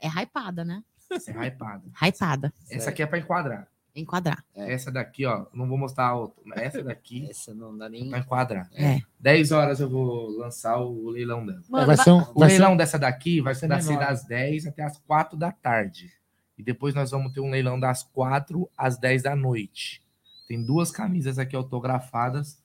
é 0.00 0.06
hypada, 0.08 0.64
né? 0.64 0.82
Essa 1.10 1.30
é 1.32 1.46
hypada. 1.48 1.82
Hypada. 2.00 2.52
Essa 2.70 2.90
aqui 2.90 3.02
é 3.02 3.06
pra 3.06 3.18
enquadrar. 3.18 3.66
Enquadrar. 3.94 4.42
Essa 4.54 4.90
daqui, 4.90 5.26
ó, 5.26 5.44
não 5.52 5.68
vou 5.68 5.76
mostrar 5.76 6.06
a 6.06 6.14
outra. 6.14 6.40
mas 6.46 6.58
Essa 6.62 6.82
daqui 6.82 7.28
Essa 7.28 7.52
não 7.52 7.76
dá 7.76 7.88
nem. 7.90 8.08
pra 8.08 8.20
enquadrar. 8.20 8.70
É. 8.72 9.00
10 9.20 9.52
horas 9.52 9.80
eu 9.80 9.90
vou 9.90 10.30
lançar 10.38 10.78
o 10.80 11.10
leilão 11.10 11.44
dela. 11.44 11.60
Mano, 11.68 11.86
vai 11.86 11.96
ser 11.98 12.10
um- 12.10 12.20
O 12.22 12.38
vai 12.38 12.48
ser- 12.48 12.58
leilão 12.58 12.76
dessa 12.76 12.98
daqui 12.98 13.40
vai 13.42 13.54
ser 13.54 13.68
ser, 13.68 13.82
ser 13.82 13.98
das 13.98 14.24
10 14.24 14.66
até 14.66 14.82
as 14.84 14.96
4 14.98 15.36
da 15.36 15.50
tarde. 15.52 16.10
E 16.58 16.62
depois 16.62 16.94
nós 16.94 17.10
vamos 17.10 17.32
ter 17.32 17.40
um 17.40 17.50
leilão 17.50 17.78
das 17.80 18.02
4 18.02 18.68
às 18.76 18.98
10 18.98 19.22
da 19.22 19.34
noite. 19.34 20.02
Tem 20.46 20.62
duas 20.64 20.90
camisas 20.90 21.38
aqui 21.38 21.56
autografadas 21.56 22.58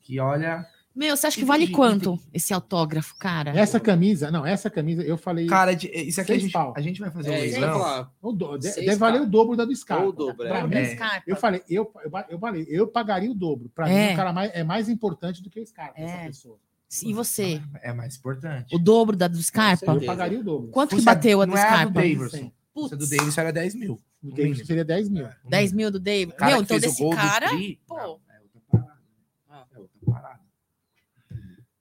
que, 0.00 0.18
olha. 0.18 0.66
Meu, 0.96 1.16
você 1.16 1.26
acha 1.28 1.38
que 1.38 1.44
vale 1.44 1.66
tem- 1.66 1.74
quanto 1.76 2.18
esse 2.32 2.52
autógrafo, 2.52 3.14
cara? 3.18 3.50
Essa 3.50 3.78
camisa, 3.78 4.30
não, 4.32 4.44
essa 4.44 4.68
camisa 4.68 5.02
eu 5.02 5.16
falei. 5.16 5.46
Cara, 5.46 5.72
isso 5.72 6.20
aqui 6.20 6.32
a 6.32 6.38
gente, 6.38 6.50
pau. 6.52 6.72
a 6.76 6.80
gente 6.80 7.00
vai 7.00 7.10
fazer 7.10 7.30
É, 7.32 7.36
um 7.36 7.40
leilão. 7.40 8.10
O 8.20 8.32
do- 8.32 8.58
de- 8.58 8.74
deve 8.74 8.96
valer 8.96 9.20
o 9.20 9.26
dobro 9.26 9.56
da 9.56 9.64
do 9.64 9.76
Scarpa. 9.76 10.04
Ou 10.04 10.08
o 10.08 10.12
dobro, 10.12 10.46
é. 10.46 10.66
mim, 10.66 10.74
É. 10.74 10.96
Scarpa. 10.96 11.22
Eu 11.26 11.36
falei, 11.36 11.62
eu, 11.68 11.92
eu, 12.02 12.10
eu 12.30 12.38
falei, 12.40 12.66
eu 12.68 12.88
pagaria 12.88 13.30
o 13.30 13.34
dobro. 13.34 13.68
Pra 13.68 13.88
É. 13.88 14.08
mim, 14.08 14.12
o 14.14 14.16
cara 14.16 14.32
mais, 14.32 14.50
é 14.54 14.64
mais 14.64 14.88
importante 14.88 15.40
do 15.42 15.50
que 15.50 15.60
o 15.60 15.66
Scarpa, 15.66 15.92
É. 16.00 16.04
essa 16.04 16.26
pessoa. 16.26 16.58
E 17.04 17.12
você? 17.12 17.60
É 17.82 17.92
mais 17.92 18.16
importante. 18.16 18.74
O 18.74 18.78
dobro 18.78 19.14
da 19.14 19.28
do 19.28 19.40
Scarpa? 19.42 19.92
Eu 19.92 20.00
pagaria 20.06 20.40
o 20.40 20.42
dobro. 20.42 20.70
Quanto 20.70 20.96
que 20.96 21.02
bateu 21.02 21.42
a 21.42 21.44
do 21.44 21.50
não 21.52 21.58
é 21.58 21.62
a 21.62 21.84
do 21.84 21.90
Scarpa? 22.00 22.52
Davidson. 22.80 22.86
Essa 22.86 22.96
do 22.96 23.16
Davidson 23.16 23.40
era 23.40 23.52
10 23.52 23.74
mil. 23.74 24.02
O 24.22 24.32
David 24.32 24.66
seria 24.66 24.84
10 24.84 25.08
mil. 25.08 25.28
10 25.48 25.72
mil 25.72 25.90
do 25.90 25.98
David? 26.00 26.34
cara 26.36 26.52
Meu, 26.52 26.62
então 26.62 26.78
desse 26.78 27.10
cara, 27.10 27.48
Tri, 27.48 27.80
pô, 27.86 27.98
É 27.98 28.08
outra 28.08 28.60
parada. 28.70 28.98
É 29.74 29.78
outra 29.78 29.98
parada. 30.06 30.40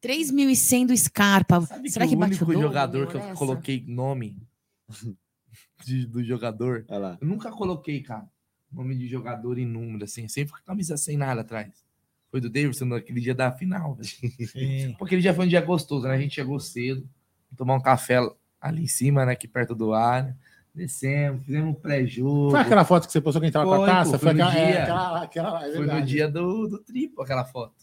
3.100 0.01 0.87
do 0.87 0.97
Scarpa. 0.97 1.61
Sabe 1.61 1.89
Será 1.89 2.05
que, 2.05 2.15
que, 2.15 2.17
o 2.17 2.23
único 2.25 2.53
jogador 2.53 3.07
que 3.07 3.15
eu 3.17 3.33
coloquei 3.33 3.83
nome 3.87 4.37
de- 5.83 6.05
do 6.05 6.23
jogador, 6.23 6.85
Olha 6.87 6.99
lá. 6.99 7.17
eu 7.19 7.27
nunca 7.27 7.51
coloquei, 7.51 8.01
cara, 8.01 8.27
nome 8.71 8.95
de 8.95 9.07
jogador 9.07 9.57
em 9.57 9.65
número, 9.65 10.03
assim, 10.03 10.27
sempre 10.27 10.53
com 10.53 10.59
a 10.59 10.61
camisa 10.61 10.95
sem 10.97 11.17
nada 11.17 11.41
atrás. 11.41 11.83
Foi 12.29 12.39
do 12.41 12.49
Davidson 12.49 12.85
naquele 12.85 13.21
dia 13.21 13.33
da 13.33 13.51
final. 13.51 13.97
Porque 14.97 15.03
aquele 15.03 15.21
dia 15.21 15.33
foi 15.33 15.45
um 15.45 15.49
dia 15.49 15.61
gostoso, 15.61 16.07
né? 16.07 16.13
A 16.13 16.19
gente 16.19 16.35
chegou 16.35 16.59
cedo, 16.59 17.09
tomar 17.55 17.75
um 17.75 17.81
café 17.81 18.19
ali 18.61 18.83
em 18.83 18.87
cima, 18.87 19.25
né? 19.25 19.31
Aqui 19.31 19.47
perto 19.47 19.73
do 19.73 19.93
ar. 19.93 20.35
Descemos, 20.77 21.43
fizemos 21.43 21.69
um 21.71 21.73
pré-jogo. 21.73 22.51
Foi 22.51 22.59
aquela 22.59 22.85
foto 22.85 23.07
que 23.07 23.11
você 23.11 23.19
postou 23.19 23.41
que 23.41 23.45
a 23.45 23.47
gente 23.47 23.53
tava 23.53 23.65
com 23.65 23.83
a 23.83 23.85
taça? 23.87 24.11
pô, 24.11 24.19
Foi, 24.19 24.31
foi 24.35 24.41
aquela, 24.41 24.55
é, 24.55 24.71
dia. 24.71 24.83
aquela, 24.83 25.23
aquela, 25.23 25.67
é 25.67 25.71
Foi 25.73 25.85
no 25.87 26.01
dia 26.03 26.27
do, 26.29 26.67
do 26.67 26.77
triplo 26.79 27.23
aquela 27.23 27.43
foto. 27.43 27.73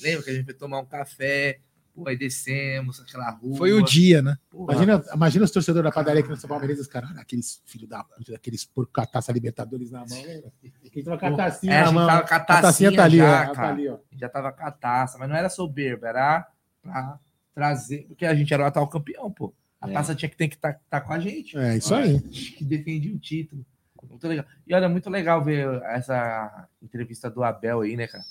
Lembra 0.00 0.22
que 0.22 0.30
a 0.30 0.34
gente 0.34 0.44
foi 0.44 0.54
tomar 0.54 0.78
um 0.78 0.84
café, 0.86 1.58
pô, 1.92 2.08
aí 2.08 2.16
descemos 2.16 3.00
aquela 3.00 3.28
rua. 3.30 3.56
Foi 3.56 3.72
o 3.72 3.82
dia, 3.82 4.22
né? 4.22 4.38
Porra. 4.48 4.72
Imagina, 4.72 5.04
imagina 5.12 5.44
os 5.44 5.50
torcedores 5.50 5.84
da 5.84 5.92
padaria 5.92 6.20
aqui 6.20 6.30
no 6.30 6.36
São 6.36 6.48
Palmeiras, 6.48 6.78
os 6.78 6.86
caras, 6.86 7.10
aqueles 7.18 7.60
filhos 7.66 7.88
da 7.88 8.04
puta, 8.04 8.36
aqueles 8.36 8.64
porco 8.64 8.92
com 8.92 9.00
a 9.00 9.06
taça 9.06 9.32
Libertadores 9.32 9.90
na 9.90 10.06
mão, 10.06 10.22
lembra? 10.22 10.52
Quem 10.92 11.02
tava 11.02 11.18
com 11.18 11.26
a 11.26 11.32
tacinha 11.36 11.72
É, 11.74 11.80
a 11.80 11.84
na 11.86 11.92
mão. 11.92 12.06
tava 12.06 12.28
com 12.28 12.34
a 12.34 12.36
A 12.36 12.40
tacinha 12.62 12.94
tá 12.94 13.02
ali, 13.04 13.20
ó, 13.20 13.24
já, 13.24 13.44
ela 13.44 13.54
tá 13.54 13.68
ali, 13.68 13.88
ó. 13.88 13.98
Já 14.12 14.28
tava 14.28 14.52
com 14.52 14.64
a 14.64 14.70
taça, 14.70 15.18
mas 15.18 15.28
não 15.28 15.34
era 15.34 15.48
soberba, 15.48 16.06
era 16.08 16.46
pra 16.80 17.18
trazer, 17.52 18.04
porque 18.06 18.24
a 18.24 18.34
gente 18.34 18.54
era 18.54 18.62
o 18.62 18.66
atual 18.66 18.86
campeão, 18.88 19.28
pô. 19.28 19.52
A 19.84 19.90
É. 19.90 19.92
taça 19.92 20.14
tinha 20.14 20.28
que 20.28 20.36
ter 20.36 20.48
que 20.48 20.54
estar 20.54 20.80
tá, 20.88 21.00
com 21.00 21.12
a 21.12 21.20
gente. 21.20 21.56
É, 21.58 21.76
isso 21.76 21.94
aí. 21.94 22.18
Que 22.20 22.64
defendia 22.64 23.14
o 23.14 23.18
título. 23.18 23.64
Muito 24.08 24.26
legal. 24.26 24.46
E 24.66 24.74
olha, 24.74 24.88
muito 24.88 25.10
legal 25.10 25.44
ver 25.44 25.66
essa 25.84 26.68
entrevista 26.82 27.30
do 27.30 27.42
Abel 27.42 27.82
aí, 27.82 27.96
né, 27.96 28.06
cara? 28.06 28.24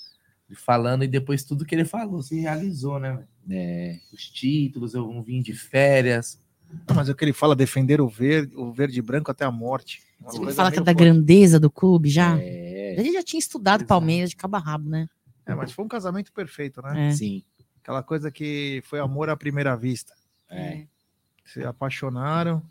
Falando 0.56 1.04
e 1.04 1.08
depois 1.08 1.44
tudo 1.44 1.66
que 1.66 1.74
ele 1.74 1.86
falou 1.86 2.22
se 2.22 2.40
realizou, 2.40 3.00
né? 3.00 3.24
É. 3.50 3.98
Os 4.12 4.30
títulos, 4.30 4.94
eu 4.94 5.22
vim 5.22 5.42
de 5.42 5.54
férias. 5.54 6.40
Não, 6.88 6.96
mas 6.96 7.08
é 7.10 7.12
o 7.12 7.16
que 7.16 7.24
ele 7.24 7.34
fala, 7.34 7.56
defender 7.56 8.02
o 8.02 8.08
verde, 8.08 8.56
o 8.56 8.72
verde 8.72 8.98
e 8.98 9.02
branco 9.02 9.30
até 9.32 9.46
a 9.46 9.52
morte. 9.52 10.02
Ele 10.34 10.54
fala 10.54 10.72
que 10.72 10.80
é 10.80 10.82
da 10.82 10.92
forte. 10.92 11.04
grandeza 11.04 11.60
do 11.60 11.70
clube 11.70 12.10
já. 12.10 12.38
É. 12.40 13.00
Ele 13.00 13.12
já 13.12 13.24
tinha 13.24 13.40
estudado 13.40 13.86
Palmeiras 13.86 14.30
de 14.32 14.36
cabo 14.36 14.56
a 14.56 14.60
rabo, 14.60 14.90
né? 14.90 15.08
É, 15.46 15.54
mas 15.54 15.72
foi 15.72 15.86
um 15.86 15.88
casamento 15.88 16.32
perfeito, 16.32 16.82
né? 16.82 17.10
É. 17.10 17.12
Sim. 17.12 17.44
Aquela 17.82 18.02
coisa 18.02 18.32
que 18.32 18.82
foi 18.86 19.00
amor 19.00 19.30
à 19.30 19.36
primeira 19.36 19.76
vista. 19.76 20.14
É. 20.50 20.86
Se 21.46 21.64
apaixonaram. 21.64 22.64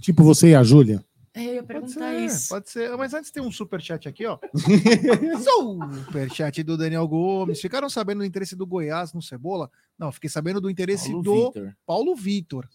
Tipo 0.00 0.22
você 0.22 0.50
e 0.50 0.54
a 0.54 0.62
Júlia. 0.62 1.04
É, 1.34 1.46
eu 1.46 1.54
ia 1.54 1.62
Pode 1.62 1.66
perguntar 1.66 2.10
ser, 2.10 2.20
isso. 2.20 2.48
pode 2.50 2.70
ser. 2.70 2.96
Mas 2.96 3.14
antes 3.14 3.30
tem 3.30 3.42
um 3.42 3.50
superchat 3.50 4.06
aqui, 4.06 4.26
ó. 4.26 4.38
superchat 6.04 6.62
do 6.62 6.76
Daniel 6.76 7.08
Gomes. 7.08 7.60
Ficaram 7.60 7.88
sabendo 7.88 8.18
do 8.18 8.24
interesse 8.24 8.54
do 8.54 8.66
Goiás 8.66 9.14
no 9.14 9.22
Cebola? 9.22 9.70
Não, 9.98 10.12
fiquei 10.12 10.28
sabendo 10.28 10.60
do 10.60 10.68
interesse 10.68 11.08
Paulo 11.10 11.22
do 11.22 11.46
Vitor, 11.46 11.76
Paulo 11.86 12.16
Vitor. 12.16 12.68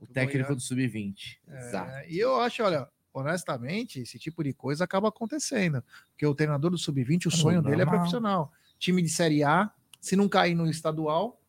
o 0.00 0.06
técnico 0.06 0.54
do 0.54 0.60
Sub-20. 0.60 1.36
É, 1.48 2.06
e 2.08 2.18
eu 2.18 2.40
acho, 2.40 2.62
olha, 2.62 2.88
honestamente, 3.12 4.00
esse 4.00 4.18
tipo 4.18 4.42
de 4.42 4.52
coisa 4.52 4.84
acaba 4.84 5.08
acontecendo. 5.08 5.82
Porque 6.10 6.26
o 6.26 6.34
treinador 6.34 6.70
do 6.70 6.78
sub-20, 6.78 7.26
o 7.26 7.30
sonho 7.30 7.60
dele 7.62 7.82
é 7.82 7.86
profissional. 7.86 8.52
Time 8.78 9.02
de 9.02 9.08
Série 9.08 9.42
A, 9.42 9.70
se 10.00 10.16
não 10.16 10.28
cair 10.28 10.54
no 10.54 10.68
estadual, 10.68 11.40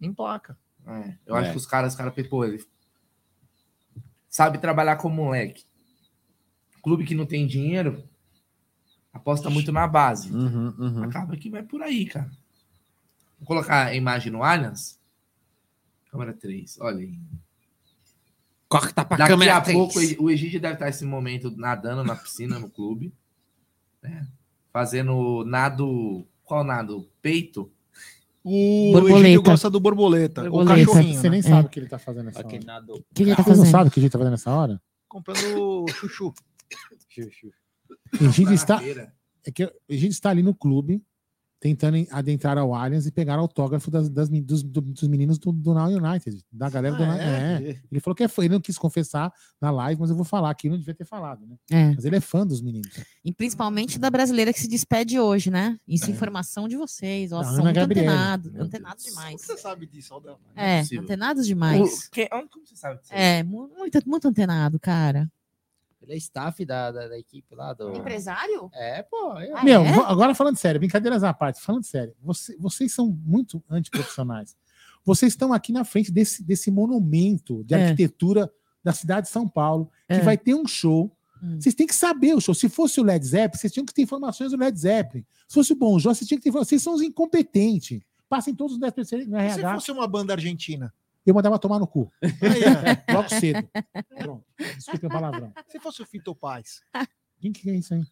emplaca. 0.00 0.56
É, 0.86 1.16
eu 1.26 1.34
acho 1.36 1.50
que 1.52 1.56
os 1.56 1.66
caras, 1.66 1.92
os 1.92 1.96
caras, 1.98 2.14
pô, 2.28 2.44
ele 2.44 2.64
sabe 4.28 4.58
trabalhar 4.58 4.96
com 4.96 5.08
moleque. 5.08 5.64
Clube 6.82 7.04
que 7.04 7.14
não 7.14 7.26
tem 7.26 7.46
dinheiro 7.46 8.08
aposta 9.12 9.48
muito 9.50 9.70
na 9.70 9.86
base. 9.86 10.32
Uhum, 10.32 11.04
Acaba 11.04 11.36
que 11.36 11.50
vai 11.50 11.62
por 11.62 11.82
aí, 11.82 12.06
cara. 12.06 12.30
Vou 13.38 13.46
colocar 13.46 13.86
a 13.86 13.94
imagem 13.94 14.32
no 14.32 14.42
Allianz. 14.42 14.98
Câmera 16.10 16.32
3, 16.32 16.78
olha 16.80 16.98
aí. 16.98 17.18
Corta 18.68 19.04
pra 19.04 19.16
Daqui 19.18 19.30
câmera 19.32 19.56
a 19.58 19.60
três. 19.60 19.76
pouco 19.76 19.98
o 20.24 20.30
Egídio 20.30 20.58
deve 20.60 20.74
estar 20.74 20.86
nesse 20.86 21.04
momento 21.04 21.50
nadando 21.56 22.02
na 22.02 22.16
piscina 22.16 22.58
no 22.58 22.70
clube. 22.70 23.12
né? 24.02 24.26
Fazendo 24.72 25.44
nado. 25.44 26.26
Qual 26.42 26.64
nado? 26.64 27.08
Peito? 27.20 27.70
O 28.44 28.92
Borboleta. 28.92 29.20
Egídio 29.20 29.42
gosta 29.42 29.70
do 29.70 29.80
borboleta. 29.80 30.50
O 30.50 30.64
cachorrinho. 30.64 31.20
Você 31.20 31.30
nem 31.30 31.42
né? 31.42 31.48
sabe 31.48 31.66
o 31.66 31.70
que 31.70 31.78
ele 31.78 31.88
tá 31.88 31.98
fazendo 31.98 32.26
nessa 32.26 32.38
hora. 32.40 32.46
O 32.46 32.50
que 32.50 32.56
ele 32.56 32.64
tá 32.64 33.42
Vocês 33.42 33.46
não 33.58 33.64
fazendo? 33.64 33.70
sabem 33.70 33.88
o 33.88 33.90
que 33.90 34.00
gente 34.00 34.10
tá 34.10 34.18
fazendo 34.18 34.32
nessa 34.32 34.50
hora? 34.50 34.82
Comprando 35.08 35.86
chuchu. 35.90 36.32
O 38.20 38.24
Egídio 38.24 38.54
está, 38.54 38.80
é 38.82 39.50
que 39.52 39.64
o 39.64 39.72
Egídio 39.88 40.12
está 40.12 40.30
ali 40.30 40.42
no 40.42 40.54
clube, 40.54 41.02
tentando 41.62 41.96
adentrar 42.10 42.58
ao 42.58 42.74
Allianz 42.74 43.06
e 43.06 43.12
pegar 43.12 43.38
autógrafo 43.38 43.88
das, 43.88 44.08
das 44.10 44.28
dos, 44.28 44.64
do- 44.64 44.80
dos 44.80 45.06
meninos 45.06 45.38
do, 45.38 45.52
do 45.52 45.72
Now 45.72 45.86
United, 45.88 46.44
da 46.50 46.68
galera 46.68 46.96
do 46.96 47.04
Ah, 47.04 47.06
Now- 47.06 47.16
é? 47.16 47.62
é. 47.62 47.80
Ele 47.88 48.00
falou 48.00 48.16
que 48.16 48.24
é 48.24 48.28
fã, 48.28 48.42
ele 48.42 48.54
não 48.54 48.60
quis 48.60 48.76
confessar 48.76 49.32
na 49.60 49.70
live, 49.70 50.00
mas 50.00 50.10
eu 50.10 50.16
vou 50.16 50.24
falar 50.24 50.50
aqui, 50.50 50.68
não 50.68 50.76
devia 50.76 50.92
ter 50.92 51.04
falado, 51.04 51.46
né? 51.46 51.54
É. 51.70 51.94
Mas 51.94 52.04
ele 52.04 52.16
é 52.16 52.20
fã 52.20 52.44
dos 52.44 52.60
meninos. 52.60 52.90
E 53.24 53.32
principalmente 53.32 53.96
da 53.96 54.10
brasileira 54.10 54.52
que 54.52 54.58
se 54.58 54.66
despede 54.66 55.20
hoje, 55.20 55.52
né? 55.52 55.78
Isso 55.86 56.06
é 56.06 56.10
informação 56.10 56.66
de 56.66 56.76
vocês. 56.76 57.30
Ó, 57.30 57.44
são 57.44 57.64
antenados, 57.64 58.52
antenados 58.56 59.04
demais. 59.04 59.40
Você 59.40 59.56
sabe 59.56 59.86
disso, 59.86 60.12
Aldão? 60.14 60.38
É, 60.56 60.80
possível. 60.80 61.04
antenados 61.04 61.46
demais. 61.46 62.06
O- 62.08 62.10
que- 62.10 62.28
como 62.28 62.66
você 62.66 62.74
sabe 62.74 63.00
disso? 63.00 63.14
É, 63.14 63.44
mu- 63.44 63.68
muito, 63.78 64.00
muito 64.04 64.26
antenado, 64.26 64.80
cara. 64.80 65.30
Ele 66.02 66.14
é 66.14 66.16
staff 66.16 66.64
da, 66.64 66.90
da, 66.90 67.08
da 67.08 67.18
equipe 67.18 67.54
lá 67.54 67.72
do. 67.72 67.90
Empresário? 67.94 68.70
É, 68.74 69.02
pô. 69.02 69.38
Eu... 69.38 69.56
Ah, 69.56 69.64
Meu, 69.64 69.82
é? 69.82 69.88
agora 70.06 70.34
falando 70.34 70.56
sério, 70.56 70.80
brincadeiras 70.80 71.22
à 71.22 71.32
parte, 71.32 71.60
falando 71.60 71.84
sério, 71.84 72.14
você- 72.22 72.56
vocês 72.58 72.92
são 72.92 73.06
muito 73.24 73.62
antiprofissionais. 73.70 74.56
Vocês 75.04 75.32
estão 75.32 75.52
aqui 75.52 75.72
na 75.72 75.84
frente 75.84 76.10
desse, 76.12 76.42
desse 76.44 76.70
monumento 76.70 77.64
de 77.64 77.74
É. 77.74 77.84
arquitetura 77.84 78.52
da 78.84 78.92
cidade 78.92 79.26
de 79.26 79.32
São 79.32 79.48
Paulo, 79.48 79.90
que 80.08 80.14
É. 80.14 80.20
vai 80.20 80.36
ter 80.36 80.54
um 80.54 80.66
show. 80.66 81.10
Hum. 81.42 81.60
Vocês 81.60 81.74
têm 81.74 81.86
que 81.86 81.94
saber 81.94 82.34
o 82.34 82.40
show. 82.40 82.54
Se 82.54 82.68
fosse 82.68 83.00
o 83.00 83.04
Led 83.04 83.24
Zeppelin, 83.26 83.58
vocês 83.60 83.72
tinham 83.72 83.84
que 83.86 83.92
ter 83.94 84.02
informações 84.02 84.52
do 84.52 84.56
Led 84.58 84.78
Zeppelin. 84.78 85.24
Se 85.48 85.54
fosse 85.54 85.72
o 85.72 85.76
Bon 85.76 85.98
Jovi, 85.98 86.16
vocês 86.16 86.28
tinham 86.28 86.38
que 86.38 86.42
ter 86.44 86.50
informações. 86.50 86.68
Vocês 86.68 86.82
são 86.82 86.94
os 86.94 87.02
incompetentes. 87.02 88.00
Passem 88.28 88.54
todos 88.54 88.74
os 88.74 88.78
10 88.80 88.92
terceiros 88.92 89.26
no 89.26 89.36
Se 89.38 89.42
RH. 89.44 89.74
fosse 89.74 89.90
uma 89.92 90.06
banda 90.06 90.32
argentina. 90.34 90.92
Eu 91.24 91.34
mandava 91.34 91.58
tomar 91.58 91.78
no 91.78 91.86
cu. 91.86 92.10
Aí. 92.22 92.30
Logo 93.14 93.28
cedo. 93.28 93.68
Pronto. 94.18 94.44
Desculpa 94.58 95.06
o 95.06 95.10
palavrão. 95.10 95.52
Se 95.68 95.78
fosse 95.78 96.02
o 96.02 96.06
Fito 96.06 96.34
Paz, 96.34 96.80
Quem 97.40 97.52
que 97.52 97.68
é 97.70 97.74
isso 97.76 97.94
aí? 97.94 98.02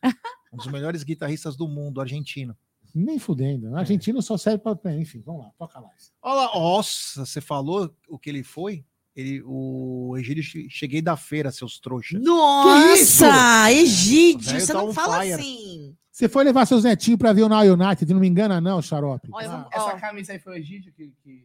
um 0.53 0.57
dos 0.57 0.67
melhores 0.69 1.03
guitarristas 1.03 1.57
do 1.57 1.67
mundo, 1.69 2.01
argentino. 2.01 2.57
Nem 2.95 3.19
fudendo. 3.19 3.77
Argentino 3.77 4.21
só 4.21 4.37
serve 4.37 4.59
para. 4.59 4.97
Enfim, 4.97 5.23
vamos 5.25 5.45
lá, 5.45 5.51
toca 5.59 5.79
lá. 5.79 5.91
Olha 6.23 6.35
lá, 6.35 6.55
nossa, 6.55 7.25
você 7.25 7.41
falou 7.41 7.95
o 8.09 8.19
que 8.19 8.29
ele 8.31 8.43
foi? 8.43 8.85
Ele, 9.15 9.43
o 9.45 10.17
Egídio, 10.19 10.43
che- 10.43 10.69
cheguei 10.71 11.03
da 11.03 11.17
feira, 11.17 11.51
seus 11.53 11.79
trouxas. 11.81 12.21
Nossa, 12.23 13.71
Egídio, 13.73 14.61
você 14.61 14.73
tá 14.73 14.79
não 14.79 14.89
on 14.89 14.93
fala 14.93 15.21
fire. 15.21 15.33
assim. 15.35 15.97
Você 16.11 16.29
foi 16.29 16.45
levar 16.45 16.67
seus 16.67 16.85
netinhos 16.85 17.19
pra 17.19 17.33
ver 17.33 17.43
o 17.43 17.49
Now 17.49 17.61
United, 17.63 18.13
não 18.13 18.21
me 18.21 18.29
engana, 18.29 18.61
não, 18.61 18.81
xarope. 18.83 19.29
Olha, 19.33 19.49
vamos- 19.49 19.69
Essa 19.73 19.85
ó, 19.95 19.99
camisa 20.01 20.33
aí 20.33 20.39
foi 20.39 20.53
o 20.55 20.57
Egídio 20.57 20.93
que, 20.93 21.13
que? 21.23 21.45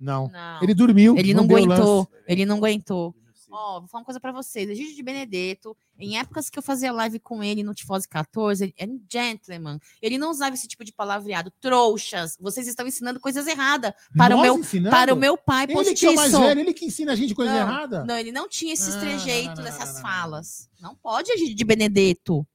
Não. 0.00 0.28
Não. 0.28 0.62
Ele 0.62 0.74
dormiu. 0.74 1.16
Ele 1.16 1.34
não, 1.34 1.46
deu 1.46 1.56
aguentou. 1.58 2.08
Ele 2.26 2.46
não 2.46 2.56
aguentou. 2.56 3.14
Ó, 3.52 3.80
vou 3.80 3.88
falar 3.88 4.02
uma 4.02 4.04
coisa 4.04 4.20
pra 4.20 4.30
vocês. 4.30 4.70
Egídio 4.70 4.94
de 4.94 5.02
Benedetto, 5.02 5.76
em 5.98 6.16
épocas 6.18 6.48
que 6.48 6.56
eu 6.56 6.62
fazia 6.62 6.92
live 6.92 7.18
com 7.18 7.42
ele 7.42 7.64
no 7.64 7.74
Tifose 7.74 8.08
14, 8.08 8.62
ele 8.62 8.74
era 8.78 8.90
um 8.90 9.00
gentleman. 9.10 9.80
Ele 10.00 10.18
não 10.18 10.30
usava 10.30 10.54
esse 10.54 10.68
tipo 10.68 10.84
de 10.84 10.92
palavreado. 10.92 11.52
Trouxas, 11.60 12.36
vocês 12.40 12.68
estão 12.68 12.86
ensinando 12.86 13.18
coisas 13.18 13.48
erradas 13.48 13.92
para 14.16 14.36
o 14.36 14.40
meu 14.40 14.56
ensinando? 14.56 14.94
para 14.94 15.12
o 15.12 15.16
meu 15.16 15.36
pai 15.36 15.64
Ele 15.64 15.94
que 15.94 16.06
é 16.06 16.10
o 16.10 16.14
mais 16.14 16.30
postiço. 16.30 16.48
velho, 16.48 16.60
ele 16.60 16.72
que 16.72 16.84
ensina 16.86 17.12
a 17.12 17.16
gente 17.16 17.34
coisa 17.34 17.52
não, 17.52 17.58
errada. 17.60 18.04
Não, 18.04 18.16
ele 18.16 18.30
não 18.30 18.48
tinha 18.48 18.72
esses 18.72 18.94
Ah, 18.94 19.00
trejeitos, 19.00 19.56
não, 19.56 19.64
não, 19.64 19.68
essas 19.68 19.88
não, 19.88 19.94
não, 19.94 20.00
falas. 20.00 20.68
Não 20.80 20.94
pode, 20.94 21.32
Egídio 21.32 21.56
de 21.56 21.64
Benedetto. 21.64 22.46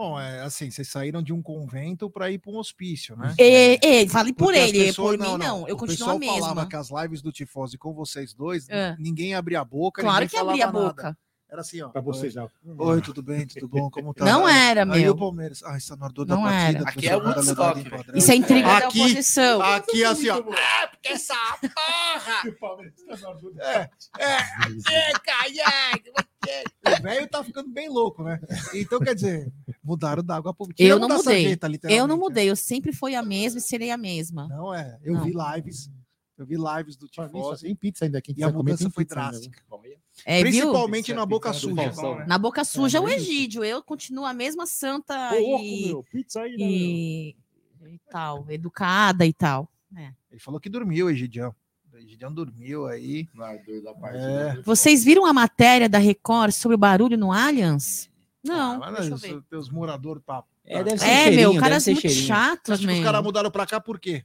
Bom, 0.00 0.18
é 0.18 0.40
assim, 0.40 0.70
vocês 0.70 0.88
saíram 0.88 1.22
de 1.22 1.30
um 1.30 1.42
convento 1.42 2.08
para 2.08 2.30
ir 2.30 2.38
para 2.38 2.50
um 2.50 2.56
hospício, 2.56 3.14
né? 3.18 3.34
E, 3.38 3.78
e, 3.82 4.08
fale 4.08 4.32
por 4.32 4.46
Porque 4.46 4.58
ele, 4.58 4.84
pessoas- 4.86 5.18
por 5.18 5.26
mim 5.26 5.36
não. 5.36 5.68
Eu 5.68 5.74
o 5.74 5.78
continuo 5.78 6.08
a 6.12 6.18
pessoal 6.18 6.20
falava 6.40 6.54
mesma. 6.54 6.68
que 6.70 6.76
as 6.76 6.88
lives 6.90 7.20
do 7.20 7.30
Tifose 7.30 7.76
com 7.76 7.92
vocês 7.92 8.32
dois, 8.32 8.66
É. 8.70 8.96
ninguém 8.98 9.34
abria 9.34 9.60
a 9.60 9.64
boca, 9.64 10.00
Claro 10.00 10.24
ninguém 10.24 10.28
que 10.30 10.36
abria 10.38 10.64
a 10.66 10.72
boca. 10.72 11.02
nada. 11.02 11.18
Era 11.50 11.62
assim, 11.62 11.82
ó. 11.82 11.88
Pra 11.88 12.00
você 12.00 12.26
Oi. 12.26 12.30
já. 12.30 12.46
Oi, 12.78 13.00
tudo 13.02 13.22
bem? 13.24 13.44
Tudo 13.46 13.66
bom? 13.68 13.90
Como 13.90 14.14
tá? 14.14 14.24
Não 14.24 14.48
era, 14.48 14.82
Aí 14.84 15.02
meu. 15.02 15.12
o 15.14 15.18
Palmeiras. 15.18 15.62
Ah, 15.64 15.76
está 15.76 15.96
no 15.96 16.04
ardor 16.04 16.24
da 16.24 16.36
Não 16.36 16.42
partida. 16.44 16.78
era. 16.78 16.88
Aqui 16.88 17.06
é 17.08 17.10
da 17.10 17.16
modalidade 17.18 17.60
Woodstock, 17.60 17.90
padrão. 17.90 18.16
Isso 18.16 18.30
é 18.30 18.34
intriga 18.36 18.68
da 18.68 18.76
Aqui- 18.78 19.00
oposição. 19.00 19.60
Aqui, 19.62 20.04
assim, 20.04 20.28
ó. 20.28 20.36
É, 20.38 20.86
porque 20.86 21.08
essa 21.08 21.34
porra! 21.60 22.90
É, 24.18 24.32
é, 24.92 25.12
caiado, 25.24 26.10
O 26.98 27.02
velho 27.02 27.28
tá 27.28 27.42
ficando 27.44 27.68
bem 27.70 27.88
louco, 27.88 28.22
né? 28.22 28.40
Então, 28.74 28.98
quer 29.00 29.14
dizer, 29.14 29.52
mudaram 29.82 30.22
da 30.22 30.36
água 30.36 30.54
pro 30.54 30.68
Eu 30.78 30.98
não 30.98 31.08
da 31.08 31.16
mudei. 31.16 31.42
sarjeta, 31.58 31.68
Eu 31.88 32.06
não 32.06 32.16
né? 32.16 32.20
mudei. 32.22 32.50
Eu 32.50 32.56
sempre 32.56 32.92
fui 32.92 33.14
a 33.14 33.22
mesma 33.22 33.58
e 33.58 33.62
serei 33.62 33.90
a 33.90 33.96
mesma. 33.96 34.48
Não 34.48 34.72
é. 34.74 34.98
Eu 35.02 35.14
Não. 35.14 35.24
vi 35.24 35.32
lives. 35.32 35.90
Eu 36.40 36.46
vi 36.46 36.56
lives 36.56 36.96
do 36.96 37.06
Tifose. 37.06 37.64
Tem 37.66 37.74
pizza 37.74 38.06
ainda 38.06 38.16
aqui. 38.16 38.34
E 38.34 38.42
a 38.42 38.50
mudança 38.50 38.88
foi 38.88 39.04
drástica. 39.04 39.62
É, 40.24 40.42
viu? 40.42 40.50
Principalmente 40.50 41.12
na 41.12 41.26
boca 41.26 41.50
Pizza 41.50 41.66
do 41.66 41.70
suja. 41.70 41.82
Faustão, 41.82 42.18
né? 42.18 42.24
Na 42.26 42.38
boca 42.38 42.64
suja 42.64 42.96
é 42.96 43.00
o 43.00 43.04
não 43.04 43.10
é 43.10 43.16
isso. 43.16 43.30
Egídio. 43.30 43.62
Eu 43.64 43.82
continuo 43.82 44.24
a 44.24 44.32
mesma 44.32 44.64
santa 44.66 45.14
e, 45.38 45.86
meu, 45.88 46.02
pizza 46.02 46.40
aí, 46.40 46.52
né, 46.56 46.56
e, 46.58 47.36
e 47.86 48.00
tal, 48.10 48.46
educada 48.50 49.26
e 49.26 49.32
tal. 49.34 49.68
É. 49.94 50.12
Ele 50.30 50.40
falou 50.40 50.58
que 50.58 50.70
dormiu, 50.70 51.10
Egidião. 51.10 51.54
O 51.92 51.96
Egidião 51.98 52.32
dormiu 52.32 52.86
aí. 52.86 53.28
É. 54.14 54.62
Vocês 54.62 55.04
viram 55.04 55.26
a 55.26 55.32
matéria 55.34 55.88
da 55.90 55.98
Record 55.98 56.52
sobre 56.52 56.74
o 56.74 56.78
barulho 56.78 57.18
no 57.18 57.32
Allianz? 57.32 58.08
Não, 58.42 58.82
Ah, 58.82 58.90
deixa 58.92 59.10
eu 59.10 59.16
ver. 59.18 59.36
os 59.36 59.44
teus 59.44 59.68
moradores 59.68 60.22
pra. 60.24 60.42
É, 60.64 60.82
deve 60.82 60.98
ser 60.98 61.06
É, 61.06 61.30
meu, 61.30 61.52
caras 61.58 61.68
deve 61.68 61.80
ser 61.84 61.90
muito 61.92 62.02
cheirinho. 62.02 62.26
chatos, 62.26 62.70
Acho 62.72 62.86
que 62.86 62.92
os 62.94 63.02
caras 63.04 63.22
mudaram 63.22 63.50
pra 63.50 63.66
cá 63.66 63.78
por 63.80 63.98
quê? 64.00 64.24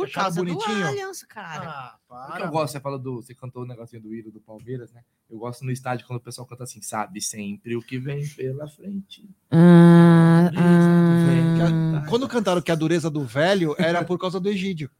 Por 0.00 0.06
Acharam 0.06 0.24
causa 0.24 0.42
do 0.42 0.46
bonitinho? 0.46 0.86
Allianz, 0.86 1.22
cara. 1.24 1.98
Ah, 2.08 2.28
O 2.32 2.36
que 2.36 2.42
eu 2.42 2.48
gosto, 2.48 2.72
você 2.72 2.80
falou 2.80 2.98
do. 2.98 3.16
Você 3.16 3.34
cantou 3.34 3.64
o 3.64 3.66
negocinho 3.66 4.00
do 4.00 4.14
hino 4.14 4.30
do 4.30 4.40
Palmeiras, 4.40 4.90
né? 4.92 5.02
Eu 5.28 5.38
gosto 5.38 5.62
no 5.62 5.70
estádio 5.70 6.06
quando 6.06 6.18
o 6.18 6.22
pessoal 6.22 6.46
canta 6.46 6.64
assim, 6.64 6.80
sabe 6.80 7.20
sempre 7.20 7.76
o 7.76 7.82
que 7.82 7.98
vem 7.98 8.26
pela 8.28 8.66
frente. 8.66 9.28
Ah, 9.50 10.50
ah, 10.56 12.06
Quando 12.08 12.26
cantaram 12.26 12.62
que 12.62 12.72
a 12.72 12.74
dureza 12.74 13.10
do 13.10 13.24
velho 13.24 13.74
era 13.78 14.02
por 14.02 14.18
causa 14.18 14.40
do 14.40 14.48
Egídio. 14.48 14.90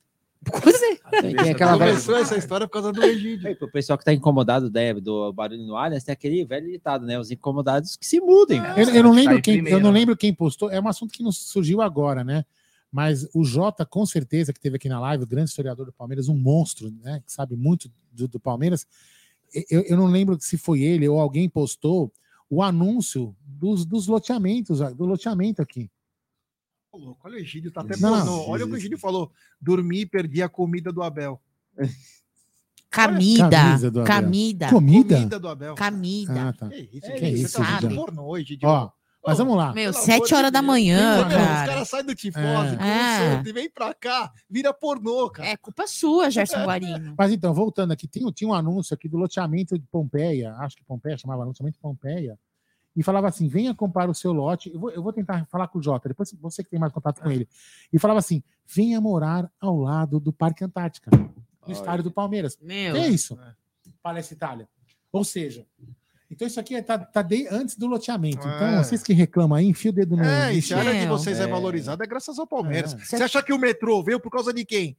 Pois 0.62 0.82
é. 0.82 0.96
Tem, 1.20 1.50
aquela 1.50 1.76
velha... 1.76 1.92
Começou 1.92 2.16
essa 2.16 2.36
história 2.36 2.66
por 2.66 2.74
causa 2.74 2.92
do 2.92 3.02
Egídio. 3.02 3.48
Aí, 3.48 3.54
pro 3.54 3.70
pessoal 3.70 3.98
que 3.98 4.04
tá 4.04 4.12
incomodado 4.12 4.70
né, 4.70 4.92
do 4.92 5.32
barulho 5.32 5.66
no 5.66 5.76
Allianz, 5.76 6.04
tem 6.04 6.12
aquele 6.12 6.44
velho 6.44 6.70
ditado, 6.70 7.06
né? 7.06 7.18
Os 7.18 7.30
incomodados 7.30 7.96
que 7.96 8.06
se 8.06 8.20
mudem. 8.20 8.60
Eu, 8.76 8.88
eu 8.90 9.02
não 9.02 9.12
lembro 9.12 9.38
em 9.38 9.40
quem, 9.40 9.66
eu 9.66 9.80
não 9.80 9.92
né? 9.92 10.00
lembro 10.00 10.16
quem 10.16 10.34
postou. 10.34 10.70
É 10.70 10.78
um 10.78 10.88
assunto 10.88 11.12
que 11.12 11.22
não 11.22 11.32
surgiu 11.32 11.80
agora, 11.80 12.22
né? 12.22 12.44
Mas 12.90 13.28
o 13.32 13.44
Jota, 13.44 13.86
com 13.86 14.04
certeza, 14.04 14.52
que 14.52 14.60
teve 14.60 14.76
aqui 14.76 14.88
na 14.88 14.98
live, 15.00 15.24
o 15.24 15.26
grande 15.26 15.50
historiador 15.50 15.86
do 15.86 15.92
Palmeiras, 15.92 16.28
um 16.28 16.36
monstro, 16.36 16.90
né? 17.02 17.22
Que 17.24 17.32
sabe 17.32 17.54
muito 17.56 17.90
do, 18.12 18.26
do 18.26 18.40
Palmeiras. 18.40 18.86
Eu, 19.70 19.82
eu 19.82 19.96
não 19.96 20.06
lembro 20.06 20.36
se 20.40 20.58
foi 20.58 20.82
ele 20.82 21.08
ou 21.08 21.20
alguém 21.20 21.48
postou 21.48 22.12
o 22.48 22.62
anúncio 22.62 23.34
dos, 23.44 23.84
dos 23.84 24.08
loteamentos, 24.08 24.80
do 24.94 25.04
loteamento 25.04 25.62
aqui. 25.62 25.90
Louco, 26.92 27.20
Olha 27.24 27.36
o 27.36 27.38
Egídio, 27.38 27.70
tá 27.70 27.82
até 27.82 27.96
Não, 27.96 28.16
pornô. 28.16 28.48
Olha 28.48 28.64
o 28.64 28.68
que 28.68 28.74
o 28.74 28.76
Egídio 28.76 28.98
falou. 28.98 29.30
Dormi 29.60 30.00
e 30.00 30.06
perdi 30.06 30.42
a 30.42 30.48
comida 30.48 30.92
do 30.92 31.02
Abel. 31.02 31.40
Camida. 32.90 33.48
Camisa 33.48 33.90
do 33.90 34.00
Abel. 34.00 34.14
Camida. 34.14 34.68
Comida? 34.68 35.14
Comida 35.16 35.38
do 35.38 35.48
Abel. 35.48 35.74
Camida. 35.76 36.48
Ah, 36.48 36.52
tá. 36.52 36.68
Que 36.68 36.90
isso, 36.92 37.00
Que 37.00 37.24
Egídio? 37.24 37.44
isso, 37.44 37.58
tá 37.58 37.62
Egídio? 37.70 37.88
vendo 37.88 37.96
pornô, 37.96 38.36
Egídio? 38.36 38.68
Ó, 38.68 38.90
mas 39.26 39.38
vamos 39.38 39.56
lá. 39.56 39.72
Meu, 39.72 39.92
Pelo 39.92 40.04
sete 40.04 40.34
horas 40.34 40.50
de 40.50 40.52
da 40.52 40.62
manhã, 40.62 41.16
Meu, 41.16 41.26
Os 41.26 41.32
cara. 41.34 41.66
caras 41.72 41.88
saem 41.88 42.04
do 42.04 42.14
tifose, 42.14 42.76
É. 42.80 43.36
É. 43.36 43.42
E 43.44 43.52
vem 43.52 43.70
pra 43.70 43.92
cá, 43.94 44.32
vira 44.48 44.72
pornô, 44.72 45.28
cara. 45.30 45.48
É 45.48 45.56
culpa 45.56 45.86
sua, 45.86 46.30
Gerson 46.30 46.64
Guarino. 46.64 47.14
Mas 47.18 47.32
então, 47.32 47.52
voltando 47.52 47.92
aqui, 47.92 48.06
tinha, 48.06 48.30
tinha 48.32 48.48
um 48.48 48.54
anúncio 48.54 48.94
aqui 48.94 49.08
do 49.08 49.16
loteamento 49.18 49.78
de 49.78 49.86
Pompeia, 49.86 50.54
acho 50.56 50.76
que 50.76 50.84
Pompeia 50.84 51.18
chamava 51.18 51.44
loteamento 51.44 51.76
de 51.76 51.82
Pompeia, 51.82 52.38
e 52.96 53.02
falava 53.02 53.28
assim: 53.28 53.46
venha 53.48 53.74
comprar 53.74 54.08
o 54.08 54.14
seu 54.14 54.32
lote. 54.32 54.72
Eu 54.72 54.80
vou, 54.80 54.90
eu 54.90 55.02
vou 55.02 55.12
tentar 55.12 55.46
falar 55.46 55.68
com 55.68 55.78
o 55.78 55.82
Jota, 55.82 56.08
depois 56.08 56.32
você 56.40 56.64
que 56.64 56.70
tem 56.70 56.80
mais 56.80 56.92
contato 56.92 57.20
com 57.20 57.30
ele. 57.30 57.48
E 57.92 57.98
falava 57.98 58.18
assim: 58.18 58.42
venha 58.66 59.00
morar 59.00 59.50
ao 59.60 59.76
lado 59.76 60.18
do 60.18 60.32
Parque 60.32 60.64
Antártica, 60.64 61.10
no 61.66 61.72
estádio 61.72 62.04
do 62.04 62.10
Palmeiras. 62.10 62.58
Meu. 62.60 62.94
Que 62.94 63.00
é 63.00 63.08
isso? 63.08 63.38
Palestra 64.02 64.34
Itália. 64.34 64.68
Ou 65.12 65.24
seja, 65.24 65.66
Então 66.30 66.46
isso 66.46 66.60
aqui 66.60 66.76
é- 66.76 66.82
tá, 66.82 66.96
tá 66.98 67.22
de, 67.22 67.48
antes 67.50 67.76
do 67.76 67.86
loteamento. 67.86 68.46
É. 68.46 68.54
Então, 68.56 68.84
vocês 68.84 69.02
que 69.02 69.12
reclamam 69.12 69.58
aí, 69.58 69.66
enfia 69.66 69.90
o 69.90 69.94
dedo 69.94 70.16
no. 70.16 70.22
É, 70.24 70.54
e 70.54 70.62
se 70.62 70.72
a 70.72 70.78
área 70.78 71.00
de 71.00 71.06
vocês 71.06 71.40
é, 71.40 71.42
É. 71.42 71.46
valorizada, 71.46 72.04
é 72.04 72.06
graças 72.06 72.38
ao 72.38 72.46
Palmeiras. 72.46 72.94
É. 72.94 72.98
Você 72.98 73.16
acha 73.16 73.42
que 73.42 73.52
o 73.52 73.58
metrô 73.58 74.02
veio 74.02 74.20
por 74.20 74.30
causa 74.30 74.52
de 74.52 74.64
quem? 74.64 74.96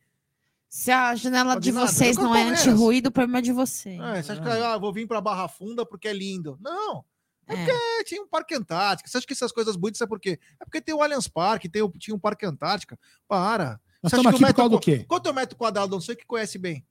Se 0.68 0.90
a 0.92 1.16
janela 1.16 1.60
de 1.60 1.72
nada, 1.72 1.88
vocês 1.88 2.16
não 2.18 2.34
é 2.36 2.40
Palmeiras. 2.40 2.60
anti-ruído, 2.68 3.08
o 3.08 3.12
problema 3.12 3.40
é 3.40 3.42
de 3.42 3.52
vocês. 3.52 4.00
É, 4.00 4.22
você 4.24 4.32
acha 4.34 4.42
que 4.42 4.48
ah, 4.50 4.78
vou 4.78 4.94
vir 4.94 5.08
pra 5.08 5.20
Barra 5.22 5.48
Funda 5.48 5.86
porque 5.86 6.08
é 6.08 6.14
lindo? 6.14 6.58
Não. 6.62 7.04
É 7.48 7.56
porque 7.56 8.04
tinha 8.06 8.22
um 8.22 8.28
Parque 8.28 8.56
Antártica. 8.56 9.10
Você 9.10 9.18
acha 9.18 9.28
que 9.28 9.34
essas 9.34 9.52
coisas 9.52 9.76
bonitas 9.76 10.00
é 10.02 10.06
por 10.08 10.20
quê? 10.20 10.40
É 10.60 10.64
porque 10.64 10.80
tem 10.80 10.96
o 10.96 11.02
Allianz 11.02 11.28
Parque, 11.28 11.68
tem 11.68 11.82
o, 11.82 11.90
tinha 11.90 12.16
um 12.16 12.20
Parque 12.20 12.46
Antártica. 12.46 12.98
Para. 13.28 13.80
Nós 14.02 14.12
Você 14.12 14.16
estamos 14.18 14.28
acha 14.28 14.38
que 14.38 14.44
aqui 14.44 14.44
o 14.44 14.48
por 14.48 14.56
causa 14.56 14.70
do 14.70 14.78
qu- 14.78 14.84
quê? 14.84 15.06
Quanto 15.08 15.28
é 15.28 15.32
o 15.32 15.36
metro 15.36 15.58
quadrado? 15.58 15.92
Não 15.92 16.00
sei 16.02 16.16
que 16.16 16.26
conhece 16.26 16.58
bem. 16.58 16.86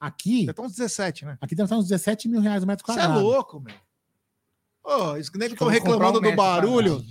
Aqui. 0.00 0.44
Já 0.44 0.50
estão 0.50 0.64
uns 0.66 0.72
17, 0.76 1.24
né? 1.24 1.38
Aqui 1.40 1.54
deve 1.54 1.66
estar 1.66 1.76
uns 1.76 1.84
17 1.88 2.28
mil 2.28 2.40
reais 2.40 2.62
o 2.62 2.66
metro 2.66 2.84
Você 2.86 2.92
é 2.92 2.94
quadrado. 3.02 3.20
louco, 3.20 3.60
meu. 3.60 3.74
Ô, 4.84 5.16
isso 5.16 5.32
que 5.32 5.38
nem 5.38 5.48
que 5.48 5.54
estão 5.54 5.68
reclamando 5.68 6.18
um 6.18 6.22
do 6.22 6.36
barulho. 6.36 7.02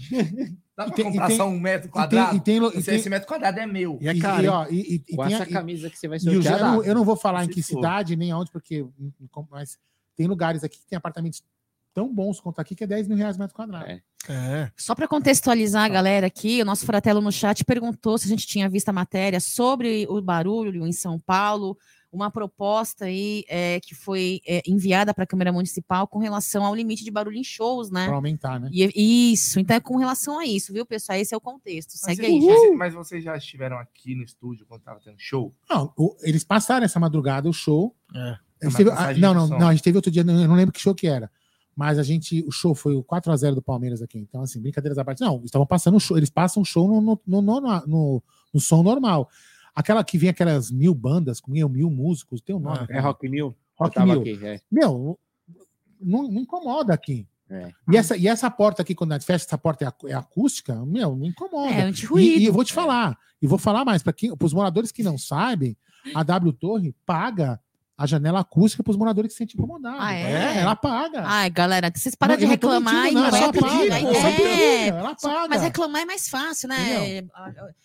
Dá 0.75 0.86
pra 0.86 0.93
tem- 0.93 1.05
comprar 1.05 1.27
tem- 1.27 1.38
só 1.38 1.47
um 1.47 1.59
metro 1.59 1.88
e 1.88 1.91
tem- 1.91 1.91
quadrado? 1.91 2.36
e 2.36 2.39
tem 2.39 2.57
e 2.57 2.65
Esse- 2.67 2.84
tem- 2.84 2.95
Esse 2.95 3.09
metro 3.09 3.27
quadrado 3.27 3.59
é 3.59 3.65
meu. 3.65 3.97
E, 4.01 4.05
e, 4.07 4.47
ó, 4.47 4.67
e- 4.69 4.75
e- 4.75 5.03
e 5.09 5.15
Com 5.15 5.23
tem 5.25 5.34
essa 5.36 5.43
a- 5.43 5.47
camisa 5.47 5.89
que 5.89 5.97
você 5.97 6.07
vai. 6.07 6.19
Zé, 6.19 6.29
eu, 6.31 6.41
não- 6.59 6.84
eu 6.84 6.95
não 6.95 7.03
vou 7.03 7.15
falar 7.15 7.45
em 7.45 7.47
que 7.47 7.61
for. 7.63 7.75
cidade 7.75 8.15
nem 8.15 8.31
aonde, 8.31 8.51
porque. 8.51 8.86
Mas 9.49 9.77
tem 10.15 10.27
lugares 10.27 10.63
aqui 10.63 10.77
que 10.79 10.86
tem 10.86 10.97
apartamentos 10.97 11.43
tão 11.93 12.11
bons 12.13 12.39
quanto 12.39 12.59
aqui 12.59 12.75
que 12.75 12.84
é 12.84 12.88
10 12.88 13.07
mil 13.07 13.17
reais 13.17 13.36
o 13.36 13.39
metro 13.39 13.55
quadrado. 13.55 13.86
É. 14.29 14.71
Só 14.77 14.95
para 14.95 15.07
contextualizar 15.07 15.84
a 15.84 15.89
galera 15.89 16.27
aqui, 16.27 16.61
o 16.61 16.65
nosso 16.65 16.86
fratelo 16.86 17.21
no 17.21 17.31
chat 17.31 17.63
perguntou 17.65 18.17
se 18.17 18.25
a 18.25 18.29
gente 18.29 18.47
tinha 18.47 18.69
visto 18.69 18.89
a 18.89 18.93
matéria 18.93 19.39
sobre 19.39 20.07
o 20.09 20.19
barulho 20.21 20.88
em 20.88 20.91
São 20.93 21.19
Paulo, 21.19 21.77
uma 22.14 22.30
proposta 22.30 23.05
aí 23.05 23.43
é, 23.49 23.80
que 23.80 23.95
foi 23.95 24.39
é, 24.47 24.61
enviada 24.68 25.14
para 25.14 25.24
a 25.24 25.28
Câmara 25.28 25.51
Municipal 25.51 26.07
com 26.07 26.20
relação 26.20 26.64
ao 26.64 26.76
limite 26.76 27.03
de 27.03 27.09
barulho 27.11 27.38
em 27.38 27.43
shows, 27.43 27.89
né? 27.89 28.05
Pra 28.05 28.16
aumentar, 28.16 28.59
né? 28.59 28.70
E- 28.72 29.32
isso, 29.34 29.59
então 29.59 29.76
é 29.76 29.80
com 29.80 29.97
relação 29.97 30.38
a 30.39 30.45
isso, 30.45 30.72
viu, 30.72 30.86
pessoal? 30.86 31.18
Esse 31.18 31.34
é 31.34 31.38
o 31.38 31.41
contexto. 31.41 31.89
Mas, 32.03 32.16
Segue 32.16 32.26
aí, 32.28 32.39
vocês- 32.39 32.61
gente. 32.61 32.78
mas 32.78 32.93
vocês 32.93 33.24
já 33.24 33.36
estiveram 33.36 33.78
aqui 33.80 34.14
no 34.16 34.24
estúdio 34.24 34.66
quando 34.68 34.82
tava 34.84 34.99
tendo 35.03 35.16
show? 35.18 35.53
Não, 35.70 35.91
o- 35.97 36.16
eles 36.22 36.43
passaram 36.43 36.86
essa 36.86 36.99
madrugada 36.99 37.49
o 37.49 37.53
show. 37.53 37.95
É. 38.16 38.38
A 38.68 38.72
teve- 38.72 38.89
passagem 38.91 39.24
ah, 39.26 39.34
não, 39.34 39.47
não, 39.47 39.59
não, 39.59 39.68
a 39.70 39.72
gente 39.74 39.84
teve 39.84 39.97
outro 39.97 40.11
dia, 40.11 40.22
eu 40.22 40.26
não 40.26 40.55
lembro 40.55 40.72
que 40.72 40.80
show 40.80 40.93
que 40.95 41.07
era. 41.07 41.30
Mas 41.76 41.97
a 41.97 42.03
gente, 42.03 42.43
o 42.47 42.51
show 42.51 42.76
foi 42.76 42.93
o 42.93 43.03
4x0 43.03 43.55
do 43.55 43.61
Palmeiras 43.61 43.99
aqui. 44.03 44.20
Então, 44.20 44.43
assim, 44.43 44.61
brincadeiras 44.61 44.97
à 44.99 45.03
parte. 45.03 45.22
Não, 45.22 45.38
eles 45.38 45.45
estavam 45.45 45.66
passando 45.66 45.97
o 45.97 45.99
show, 45.99 46.16
eles 46.16 46.30
passam 46.30 46.61
o 46.61 46.66
show 46.66 46.88
no, 46.88 47.01
no, 47.01 47.20
no, 47.26 47.41
no, 47.41 47.61
no- 47.88 48.24
no 48.53 48.59
som 48.59 48.84
normal. 48.84 49.28
Aquela 49.76 50.03
que 50.03 50.17
vinha 50.17 50.32
aquelas 50.32 50.71
mil 50.71 50.93
bandas, 50.93 51.39
com 51.39 51.51
mil, 51.51 51.69
músicos, 51.89 52.41
tem 52.41 52.55
um 52.55 52.59
nome. 52.59 52.84
É 52.84 52.88
cara. 52.88 53.01
Rock 53.01 53.28
Mil? 53.28 53.55
Rock 53.76 53.99
Mil. 54.01 54.21
aqui, 54.21 54.45
é. 54.45 54.61
Meu, 54.71 55.19
não, 55.99 56.30
não 56.30 56.41
incomoda 56.41 56.93
aqui. 56.93 57.28
É. 57.49 57.71
E, 57.91 57.97
essa, 57.97 58.15
e 58.17 58.28
essa 58.28 58.49
porta 58.49 58.82
aqui, 58.82 58.95
quando 58.95 59.11
a 59.11 59.15
gente 59.15 59.26
fecha 59.26 59.45
essa 59.45 59.57
porta 59.57 59.86
é, 59.86 60.11
é 60.11 60.13
acústica, 60.13 60.76
meu, 60.86 61.15
não 61.15 61.26
incomoda. 61.26 61.71
É, 61.71 61.82
anti-ruído. 61.84 62.39
E, 62.39 62.43
e 62.43 62.45
eu 62.45 62.53
vou 62.53 62.63
te 62.63 62.74
falar, 62.74 63.17
e 63.41 63.47
vou 63.47 63.57
falar 63.57 63.84
mais, 63.86 64.01
para 64.01 64.13
os 64.41 64.53
moradores 64.53 64.91
que 64.91 65.03
não 65.03 65.17
sabem, 65.17 65.78
a 66.13 66.24
W 66.24 66.53
Torre 66.53 66.95
paga 67.05 67.59
a 68.04 68.06
janela 68.06 68.41
acústica 68.41 68.84
para 68.84 68.91
os 68.91 68.97
moradores 68.97 69.30
que 69.30 69.34
se 69.34 69.38
sentem 69.38 69.56
incomodados. 69.58 69.99
Ah, 70.01 70.14
é? 70.14 70.58
ela 70.58 70.76
paga. 70.76 71.24
Ai, 71.26 71.49
galera, 71.49 71.89
vocês 71.93 72.14
param 72.16 72.34
Não, 72.34 72.39
de 72.41 72.45
reclamar 72.45 72.93
mentindo, 73.06 73.12
e 73.12 73.14
não, 73.14 73.22
não 73.22 73.28
ela 73.30 73.38
é 73.38 73.41
só 73.41 73.51
paga, 73.54 73.78
pedir, 73.78 74.01
pô, 74.01 74.14
só 74.14 74.28
é, 74.28 74.88
ela 74.88 75.16
paga. 75.16 75.47
Mas 75.47 75.62
reclamar 75.62 76.01
é 76.01 76.06
mais 76.06 76.28
fácil, 76.28 76.68
né? 76.68 77.18
É, 77.18 77.24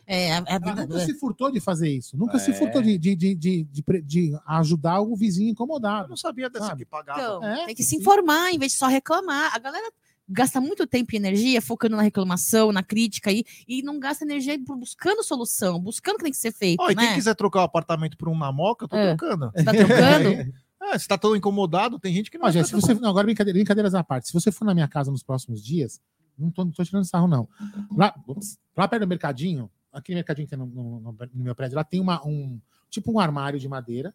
é, 0.06 0.28
Ela 0.30 0.58
vida- 0.58 0.86
nunca 0.86 0.98
se 1.00 1.14
furtou 1.14 1.50
de 1.52 1.60
fazer 1.60 1.88
isso. 1.90 2.16
Nunca 2.16 2.38
se 2.38 2.50
É. 2.50 2.54
furtou 2.54 2.82
de, 2.82 2.98
de, 2.98 3.14
de, 3.14 3.34
de, 3.36 3.64
de 4.02 4.38
ajudar 4.46 5.00
o 5.00 5.14
vizinho 5.14 5.50
incomodado. 5.50 6.06
Eu 6.06 6.08
não 6.10 6.16
sabia 6.16 6.50
dessa 6.50 6.66
sabe? 6.66 6.84
que 6.84 6.90
pagava. 6.90 7.20
Então, 7.20 7.44
É, 7.44 7.66
tem 7.66 7.74
que 7.74 7.82
se 7.84 7.94
informar 7.96 8.50
em 8.52 8.58
vez 8.58 8.72
de 8.72 8.78
só 8.78 8.86
reclamar. 8.88 9.54
A 9.54 9.58
galera 9.58 9.88
gasta 10.28 10.60
muito 10.60 10.86
tempo 10.86 11.14
e 11.14 11.16
energia 11.16 11.60
focando 11.62 11.96
na 11.96 12.02
reclamação, 12.02 12.70
na 12.72 12.82
crítica 12.82 13.30
aí, 13.30 13.44
e 13.66 13.82
não 13.82 13.98
gasta 13.98 14.24
energia 14.24 14.58
buscando 14.58 15.22
solução, 15.22 15.80
buscando 15.80 16.14
o 16.14 16.18
que 16.18 16.24
tem 16.24 16.32
que 16.32 16.38
ser 16.38 16.52
feito, 16.52 16.80
Ó, 16.80 16.90
e 16.90 16.94
né? 16.94 17.06
quem 17.06 17.14
quiser 17.14 17.34
trocar 17.34 17.60
o 17.60 17.64
apartamento 17.64 18.16
por 18.18 18.28
um 18.28 18.36
na 18.36 18.52
moca, 18.52 18.84
eu 18.84 18.88
tô 18.88 18.96
É. 18.96 19.14
trocando. 19.16 19.50
Você 19.54 19.64
tá 19.64 19.72
trocando? 19.72 20.28
É, 20.80 20.96
se 20.96 21.08
tá 21.08 21.18
tão 21.18 21.34
incomodado, 21.34 21.98
tem 21.98 22.14
gente 22.14 22.30
que 22.30 22.38
não 22.38 22.46
Ó, 22.46 22.50
gente, 22.52 22.68
se 22.68 22.72
você, 22.72 22.94
não, 22.94 23.10
agora 23.10 23.26
brincadeira, 23.26 23.58
brincadeiras 23.58 23.94
à 23.96 24.02
parte. 24.04 24.28
Se 24.28 24.32
você 24.32 24.52
for 24.52 24.64
na 24.64 24.72
minha 24.72 24.86
casa 24.86 25.10
nos 25.10 25.24
próximos 25.24 25.62
dias, 25.62 26.00
não 26.38 26.52
tô, 26.52 26.64
não 26.64 26.70
tô 26.70 26.82
tirando 26.84 27.04
sarro, 27.04 27.26
não. 27.26 27.48
Lá, 27.96 28.14
ups, 28.28 28.56
lá 28.76 28.86
perto 28.86 29.02
do 29.02 29.08
mercadinho, 29.08 29.68
aquele 29.92 30.14
mercadinho 30.16 30.46
que 30.46 30.50
tem 30.56 30.58
no, 30.58 30.66
no- 30.66 31.00
no- 31.00 31.12
no 31.34 31.44
meu 31.44 31.54
prédio, 31.54 31.74
lá 31.76 31.82
tem 31.82 32.00
uma, 32.00 32.24
um 32.24 32.60
tipo 32.88 33.10
um 33.12 33.18
armário 33.18 33.58
de 33.58 33.68
madeira, 33.68 34.14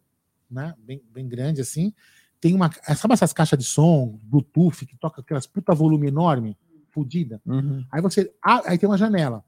né? 0.50 0.74
Bem, 0.78 1.02
bem 1.12 1.28
grande 1.28 1.60
assim. 1.60 1.92
Tem 2.44 2.54
uma. 2.54 2.70
Sabe 2.94 3.14
essas 3.14 3.32
caixas 3.32 3.58
de 3.58 3.64
som, 3.64 4.20
Bluetooth, 4.22 4.84
que 4.84 4.94
toca 4.98 5.22
aquelas 5.22 5.46
puta 5.46 5.74
volume 5.74 6.08
enorme, 6.08 6.58
fodida? 6.90 7.40
Uhum. 7.46 7.82
Aí 7.90 8.02
você. 8.02 8.30
aí 8.42 8.76
tem 8.76 8.86
uma 8.86 8.98
janela. 8.98 9.42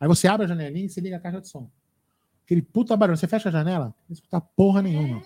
Aí 0.00 0.08
você 0.08 0.26
abre 0.26 0.46
a 0.46 0.48
janelinha 0.48 0.86
e 0.86 0.88
você 0.88 0.98
liga 1.02 1.18
a 1.18 1.20
caixa 1.20 1.42
de 1.42 1.48
som. 1.48 1.68
Aquele 2.42 2.62
puta 2.62 2.96
barulho. 2.96 3.18
Você 3.18 3.26
fecha 3.26 3.50
a 3.50 3.52
janela, 3.52 3.94
não 4.08 4.14
escuta 4.14 4.40
porra 4.40 4.80
nenhuma. 4.80 5.20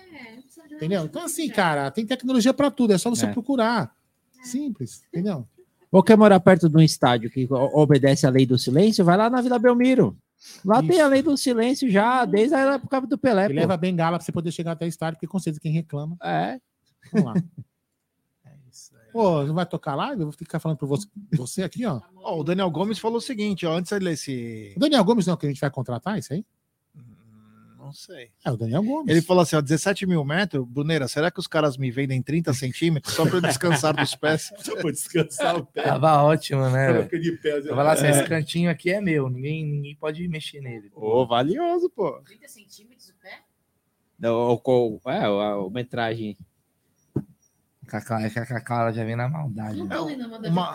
Entendeu? 0.73 1.05
Então, 1.05 1.23
assim, 1.23 1.49
cara, 1.49 1.93
tem 1.93 2.05
tecnologia 2.05 2.53
pra 2.53 2.73
tudo. 2.73 2.93
É 2.93 2.99
só 2.99 3.09
você 3.09 3.27
É. 3.27 3.33
procurar. 3.33 3.95
Simples, 4.43 5.05
entendeu? 5.13 5.47
Ou 5.93 6.03
quer 6.03 6.17
morar 6.19 6.41
perto 6.41 6.69
de 6.69 6.77
um 6.77 6.81
estádio 6.81 7.31
que 7.31 7.47
obedece 7.49 8.27
à 8.27 8.31
lei 8.31 8.45
do 8.45 8.59
silêncio, 8.59 9.05
vai 9.05 9.17
lá 9.17 9.31
na 9.31 9.41
Vila 9.41 9.61
Belmiro. 9.61 10.19
Lá 10.65 10.83
tem 10.83 11.01
a 11.01 11.07
lei 11.07 11.23
do 11.23 11.37
silêncio 11.37 11.91
já, 11.91 12.25
desde 12.25 12.55
a 12.55 12.75
época 12.75 13.01
do 13.03 13.19
Pelé. 13.19 13.49
Pô. 13.49 13.55
leva 13.55 13.77
bengala 13.77 14.19
pra 14.19 14.25
você 14.25 14.33
poder 14.33 14.53
chegar 14.53 14.73
até 14.73 14.85
o 14.85 14.89
estádio, 14.89 15.17
porque 15.17 15.27
com 15.27 15.39
certeza 15.39 15.61
quem 15.61 15.73
reclama. 15.73 16.17
É. 16.23 16.61
Vamos 17.13 17.35
lá. 17.35 17.35
Pô, 19.13 19.43
não 19.43 19.55
vai 19.55 19.67
tocar 19.67 19.95
lá? 19.95 20.13
Eu 20.13 20.19
vou 20.19 20.33
ficar 20.33 20.61
falando 20.61 20.79
pra 20.79 20.87
você, 20.87 21.09
você 21.33 21.63
aqui, 21.63 21.85
ó. 21.85 22.01
Ó, 22.17 22.41
o 22.41 22.45
Daniel 22.45 22.71
Gomes 22.71 22.99
falou 22.99 23.19
o 23.19 23.23
seguinte, 23.23 23.67
ó, 23.67 23.75
antes 23.75 23.91
de 23.91 24.05
ler 24.05 24.13
esse... 24.13 24.75
O 24.77 24.81
Daniel 24.81 25.03
Gomes 25.03 25.27
não 25.27 25.33
é 25.33 25.35
o 25.35 25.39
que 25.39 25.47
a 25.47 25.49
gente 25.49 25.61
vai 25.61 25.71
contratar, 25.71 26.19
isso 26.19 26.33
aí? 26.33 26.45
Não 27.89 27.93
sei. 27.95 28.31
É 28.45 28.51
o 28.51 28.57
Daniel 28.57 28.83
Gomes. 28.83 29.09
Ele 29.11 29.23
falou 29.23 29.43
assim, 29.43 29.57
ó, 29.57 29.61
17 29.61 30.07
mil 30.07 30.25
metros, 30.25 30.67
Bruneira, 30.67 31.09
será 31.09 31.31
que 31.31 31.41
os 31.41 31.47
caras 31.47 31.77
me 31.77 31.91
vendem 31.91 32.21
30 32.23 32.53
centímetros 32.55 33.15
só 33.15 33.25
pra 33.27 33.37
eu 33.37 33.41
descansar 33.41 33.95
dos 33.97 34.15
pés? 34.15 34.53
Só 34.61 34.77
pra 34.77 34.91
descansar 34.91 35.57
o 35.57 35.67
pé. 35.67 35.83
Tava 35.83 36.23
ótimo, 36.23 36.69
né? 36.71 37.03
Fica 37.05 37.19
de 37.19 37.33
pé, 37.33 37.53
assim, 37.59 37.69
Tava 37.69 37.83
lá 37.83 37.93
assim, 37.93 38.07
é. 38.07 38.11
esse 38.11 38.25
cantinho 38.25 38.71
aqui 38.71 38.91
é 38.91 39.01
meu, 39.01 39.29
ninguém, 39.29 39.65
ninguém 39.65 39.97
pode 39.97 40.27
mexer 40.29 40.61
nele. 40.61 40.91
Ô, 40.95 41.27
valioso, 41.27 41.89
pô. 41.91 42.21
30 42.27 42.49
centímetros 42.49 43.09
o 43.09 43.15
pé? 43.21 43.41
O, 44.29 44.61
o, 44.65 45.01
é, 45.11 45.19
a, 45.19 45.53
a 45.55 45.71
metragem. 45.71 46.37
Cacau, 47.87 48.19
é 48.19 48.29
que 48.29 48.39
a 48.39 48.45
Cacau 48.45 48.93
já 48.93 49.03
vem 49.03 49.17
na 49.17 49.29
maldade. 49.31 49.83
né? 49.83 49.97
Uma- 49.99 50.75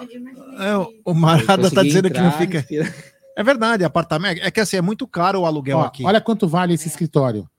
É, 0.59 0.77
o- 0.77 0.91
o 1.05 1.13
Marada 1.13 1.45
tá 1.45 1.57
Consegui 1.69 1.83
dizendo 1.87 2.09
que 2.09 2.17
não 2.19 2.27
entrar, 2.27 2.39
fica... 2.39 2.57
respira. 2.59 3.12
É 3.35 3.43
verdade, 3.43 3.83
apartamento... 3.83 4.41
É 4.41 4.51
que 4.51 4.59
assim, 4.59 4.77
é 4.77 4.81
muito 4.81 5.07
caro 5.07 5.41
o 5.41 5.45
aluguel 5.45 5.79
Ó, 5.79 5.83
aqui. 5.83 6.05
Olha 6.05 6.21
quanto 6.21 6.47
vale 6.47 6.73
esse 6.73 6.87
escritório. 6.87 7.49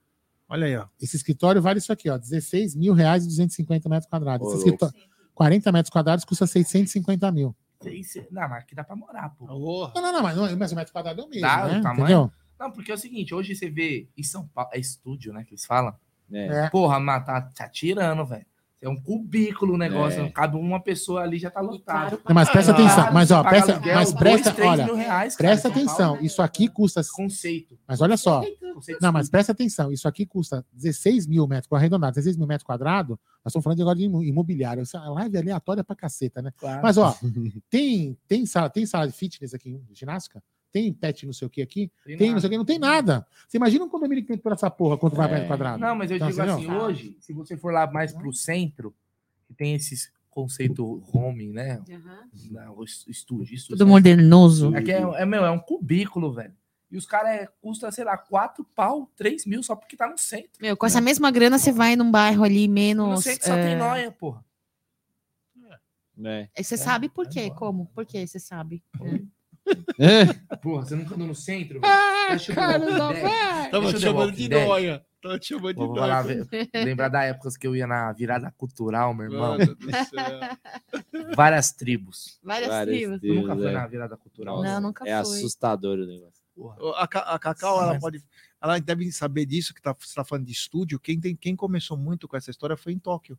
Olha 0.49 0.67
aí, 0.67 0.77
ó. 0.77 0.87
Esse 1.01 1.17
escritório 1.17 1.61
vale 1.61 1.79
isso 1.79 1.93
aqui, 1.93 2.09
ó. 2.09 2.17
16 2.17 2.77
mil 2.77 2.93
reais 2.93 3.25
e 3.25 3.27
250 3.27 3.89
metros 3.89 4.09
quadrados. 4.09 4.47
Esse 4.49 4.59
escritório, 4.59 4.95
40 5.35 5.73
metros 5.73 5.91
quadrados 5.91 6.25
custa 6.25 6.47
650 6.47 7.31
mil. 7.33 7.57
Não, 8.31 8.49
mas 8.49 8.63
aqui 8.63 8.75
dá 8.75 8.85
pra 8.85 8.97
morar, 8.97 9.31
pô. 9.31 9.47
Não, 9.47 10.03
não, 10.03 10.13
não, 10.13 10.23
mas, 10.23 10.37
não, 10.37 10.57
mas 10.57 10.73
o 10.73 10.77
metro 10.77 10.93
quadrado 10.93 11.21
é 11.21 11.25
o 11.25 11.29
mesmo, 11.29 11.43
Dá 11.43 11.67
né? 11.67 11.79
o 11.79 11.83
tamanho. 11.83 12.05
Entendeu? 12.05 12.33
Não, 12.59 12.71
porque 12.71 12.91
é 12.91 12.95
o 12.95 12.99
seguinte, 12.99 13.35
hoje 13.35 13.55
você 13.55 13.69
vê 13.69 14.09
em 14.17 14.23
São 14.23 14.47
Paulo, 14.49 14.71
é 14.73 14.79
estúdio, 14.79 15.33
né, 15.33 15.45
que 15.45 15.53
eles 15.53 15.67
falam. 15.67 15.95
É. 16.33 16.71
Porra, 16.71 16.99
mas 16.99 17.25
tá, 17.25 17.43
tá 17.43 17.69
tirando, 17.69 18.25
velho. 18.25 18.47
É 18.85 18.89
um 18.89 19.01
cubículo 19.01 19.75
o 19.75 19.79
negócio, 19.79 20.21
É. 20.21 20.29
cabe 20.29 20.57
uma 20.59 20.79
pessoa 20.79 21.23
ali 21.23 21.39
já 21.39 21.51
tá 21.51 21.61
lotado. 21.63 22.21
Não, 22.29 22.35
mas 22.35 22.51
presta 22.51 22.73
Ah, 22.73 22.75
atenção, 22.75 23.13
mas 23.15 23.31
ó, 23.31 23.43
presta, 23.43 23.73
aluguel, 23.73 23.95
mas 23.95 24.13
dois, 24.13 24.19
presta, 24.21 24.53
três 24.53 24.71
olha, 24.71 24.85
mil 24.85 24.95
reais, 24.95 25.37
cara, 25.37 25.49
presta 25.51 25.69
atenção, 25.69 26.13
Paulo. 26.13 26.25
isso 26.27 26.43
aqui 26.43 26.69
custa, 26.69 27.01
Conceito. 27.17 27.79
mas 27.89 28.01
olha 28.03 28.17
só, 28.19 28.43
Conceito 28.75 29.01
não, 29.01 29.11
mas 29.11 29.31
presta 29.31 29.53
atenção, 29.53 29.91
isso 29.91 30.07
aqui 30.07 30.27
custa 30.27 30.65
16 30.73 31.27
mil 31.27 31.47
metros, 31.49 31.73
arredondado, 31.73 32.13
16 32.15 32.37
mil 32.37 32.47
metros 32.47 32.67
quadrados, 32.67 33.17
nós 33.43 33.47
estamos 33.51 33.65
falando 33.65 33.81
agora 33.81 33.97
de 33.97 34.05
imobiliário, 34.05 34.83
essa 34.83 35.01
live 35.01 35.35
é 35.37 35.41
aleatória 35.41 35.83
pra 35.83 35.97
caceta, 35.97 36.43
né? 36.43 36.53
Claro. 36.59 36.81
Mas 36.83 36.99
ó, 36.99 37.17
tem, 37.71 38.19
tem, 38.29 38.45
sala, 38.45 38.69
tem 38.69 38.85
sala 38.85 39.07
de 39.07 39.15
fitness 39.15 39.55
aqui, 39.55 39.79
de 39.91 39.99
ginástica? 39.99 40.43
Tem 40.75 40.93
pet 40.93 41.25
não 41.25 41.33
sei 41.33 41.47
o 41.47 41.51
que 41.51 41.63
aqui? 41.63 41.89
Tem 42.05 42.17
Tem, 42.17 42.33
não 42.33 42.41
sei 42.41 42.49
o 42.49 42.51
que, 42.51 42.59
não 42.59 42.65
tem 42.65 42.81
nada. 42.81 43.25
Você 43.47 43.59
imagina 43.59 43.85
um 43.85 43.89
condomínio 43.89 44.25
que 44.25 44.29
tem 44.29 44.37
toda 44.37 44.57
essa 44.57 44.69
porra 44.69 44.99
quanto 44.99 45.15
vai 45.15 45.29
É. 45.31 45.33
metro 45.35 45.47
quadrado? 45.47 45.79
Não, 45.79 45.95
mas 45.95 46.11
eu 46.11 46.17
Então, 46.17 46.29
digo 46.29 46.43
assim, 46.43 46.69
hoje, 46.69 47.17
se 47.21 47.33
você 47.33 47.57
for 47.57 47.73
lá 47.73 47.89
mais 47.89 48.13
pro 48.13 48.33
centro, 48.33 48.93
que 49.47 49.55
tem 49.55 49.73
esses 49.77 50.13
conceito 50.29 51.01
home, 51.13 51.53
né? 51.53 51.81
Es- 52.83 53.07
estúdio, 53.07 53.55
estúdio. 53.55 53.79
Tudo 53.79 53.87
modernoso. 53.87 54.75
É, 54.75 54.83
que 54.83 54.91
é, 54.91 54.99
é, 55.01 55.25
meu, 55.25 55.45
é 55.45 55.51
um 55.53 55.61
cubículo, 55.61 56.33
velho. 56.33 56.53
E 56.91 56.97
os 56.97 57.07
caras 57.07 57.31
é, 57.31 57.49
custa, 57.63 57.89
sei 57.93 58.03
lá, 58.03 58.17
4 58.19 58.65
pau, 58.75 59.09
3 59.15 59.47
mil 59.47 59.63
só 59.63 59.77
porque 59.77 59.97
tá 59.97 60.09
no 60.11 60.19
centro. 60.19 60.51
Meu, 60.61 60.77
com 60.77 60.87
essa 60.87 61.01
mesma 61.01 61.31
grana, 61.31 61.57
você 61.57 61.71
vai 61.71 61.95
num 61.95 62.11
bairro 62.11 62.43
ali 62.43 62.67
menos. 62.67 63.09
No 63.09 63.23
centro 63.23 63.47
só 63.47 63.55
é, 63.55 63.63
tem 63.69 63.77
noia, 63.77 64.11
porra. 64.11 64.45
É. 66.25 66.49
Aí 66.59 66.65
Você 66.65 66.77
sabe 66.77 67.09
por 67.09 67.29
quê? 67.29 67.49
Como? 67.51 67.87
Por 67.95 68.05
quê? 68.05 68.27
Você 68.27 68.41
sabe? 68.41 68.83
É. 69.99 70.57
Porra, 70.57 70.85
você 70.85 70.95
nunca 70.95 71.15
andou 71.15 71.27
no 71.27 71.35
centro? 71.35 71.81
Ah, 71.83 72.37
velho? 72.37 72.55
cara, 72.55 72.79
não, 72.79 73.13
vai. 73.13 73.71
Tava 73.71 73.93
te 73.93 74.01
chamando 74.01 74.33
de 74.33 74.49
noia. 74.49 75.05
Tava 75.23 75.39
te 75.39 75.47
chamando 75.49 75.75
de 75.75 75.89
noia. 75.89 76.47
lembrar 76.75 77.09
da 77.09 77.23
época 77.25 77.49
que 77.59 77.67
eu 77.67 77.75
ia 77.75 77.87
na 77.87 78.13
virada 78.13 78.53
cultural, 78.57 79.15
meu 79.15 79.27
irmão. 79.27 79.57
Várias 81.35 81.73
tribos. 81.73 82.39
Várias 82.43 82.69
Várias 82.69 82.97
tribos. 82.99 83.21
Tu 83.21 83.27
nunca 83.29 83.49
foi 83.55 83.57
tribos, 83.57 83.67
é. 83.67 83.73
na 83.73 83.87
virada 83.87 84.17
cultural? 84.17 84.63
Não, 84.63 84.81
nunca 84.81 85.05
É 85.09 85.23
fui. 85.25 85.37
assustador 85.39 85.99
o 85.99 86.07
negócio. 86.07 86.45
A, 86.97 87.09
Ca- 87.09 87.21
a 87.21 87.39
Cacau, 87.39 87.83
ela 87.83 87.99
pode. 87.99 88.23
Ela 88.63 88.79
deve 88.79 89.11
saber 89.13 89.45
disso, 89.45 89.75
que 89.75 89.83
tá, 89.83 89.93
você 89.99 90.07
está 90.07 90.25
falando 90.25 90.47
de 90.47 90.53
estúdio. 90.53 91.01
Quem, 91.01 91.19
tem, 91.21 91.35
quem 91.35 91.57
começou 91.57 91.97
muito 91.97 92.29
com 92.29 92.37
essa 92.37 92.51
história 92.51 92.77
foi 92.77 92.93
em 92.93 92.99
Tóquio. 92.99 93.39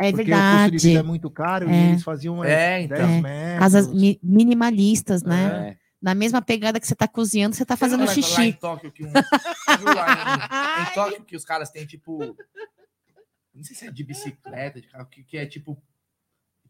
É 0.00 0.10
Porque 0.12 0.22
o 0.22 0.24
custo 0.24 0.24
de 0.24 0.30
verdade. 0.30 0.78
vida 0.78 1.00
é 1.00 1.02
muito 1.02 1.30
caro 1.30 1.68
e 1.70 1.72
É. 1.72 1.88
eles 1.90 2.02
faziam 2.02 2.44
É, 2.44 2.80
é, 2.80 2.82
então. 2.82 2.96
10 2.98 3.10
É. 3.10 3.20
metros. 3.20 3.58
Casas 3.58 3.88
mi- 3.92 4.18
minimalistas, 4.22 5.22
né? 5.22 5.70
É. 5.74 5.88
Na 6.00 6.14
mesma 6.14 6.40
pegada 6.40 6.78
que 6.78 6.86
você 6.86 6.94
tá 6.94 7.08
cozinhando, 7.08 7.56
você 7.56 7.64
tá 7.64 7.76
fazendo 7.76 8.00
Lá- 8.00 8.06
Lá 8.06 8.12
em 8.12 8.22
xixi. 8.22 8.52
Tóquio, 8.52 8.92
que 8.92 9.04
um, 9.04 9.10
lá 9.12 10.78
em, 10.78 10.82
em 10.82 10.94
Tóquio 10.94 11.24
que 11.24 11.34
os 11.36 11.44
caras 11.44 11.70
têm 11.70 11.84
tipo. 11.86 12.36
Não 13.54 13.64
sei 13.64 13.74
se 13.74 13.86
é 13.86 13.90
de 13.90 14.04
bicicleta, 14.04 14.80
de 14.80 14.86
carro, 14.86 15.06
que, 15.06 15.24
que 15.24 15.36
é 15.36 15.46
tipo. 15.46 15.76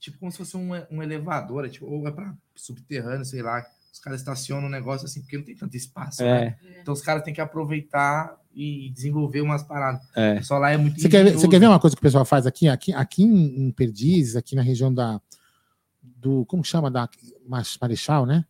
Tipo 0.00 0.18
como 0.18 0.30
se 0.30 0.38
fosse 0.38 0.56
um, 0.56 0.70
um 0.90 1.02
elevador, 1.02 1.66
é 1.66 1.68
tipo, 1.68 1.84
ou 1.86 2.06
é 2.06 2.10
pra 2.12 2.32
subterrâneo, 2.54 3.24
sei 3.24 3.42
lá. 3.42 3.66
Os 3.92 3.98
caras 3.98 4.20
estacionam 4.20 4.68
um 4.68 4.70
negócio 4.70 5.04
assim, 5.06 5.20
porque 5.20 5.36
não 5.36 5.44
tem 5.44 5.56
tanto 5.56 5.76
espaço, 5.76 6.22
né? 6.22 6.56
Então 6.80 6.94
os 6.94 7.02
caras 7.02 7.22
têm 7.24 7.34
que 7.34 7.40
aproveitar 7.40 8.34
e 8.60 8.90
desenvolver 8.90 9.40
umas 9.40 9.62
paradas. 9.62 10.00
É. 10.16 10.42
Só 10.42 10.58
lá 10.58 10.70
é 10.70 10.76
muito 10.76 11.00
Você 11.00 11.08
quer, 11.08 11.24
ver, 11.24 11.32
você 11.34 11.46
quer 11.48 11.60
ver 11.60 11.68
uma 11.68 11.78
coisa 11.78 11.94
que 11.94 12.00
o 12.00 12.02
pessoal 12.02 12.24
faz 12.24 12.46
aqui? 12.46 12.68
Aqui, 12.68 12.92
aqui 12.92 13.22
em, 13.22 13.70
Perdizes, 13.70 14.34
aqui 14.36 14.56
na 14.56 14.62
região 14.62 14.92
da. 14.92 15.20
Do, 16.02 16.44
como 16.46 16.64
chama? 16.64 16.90
Da 16.90 17.08
Marechal, 17.80 18.26
né? 18.26 18.44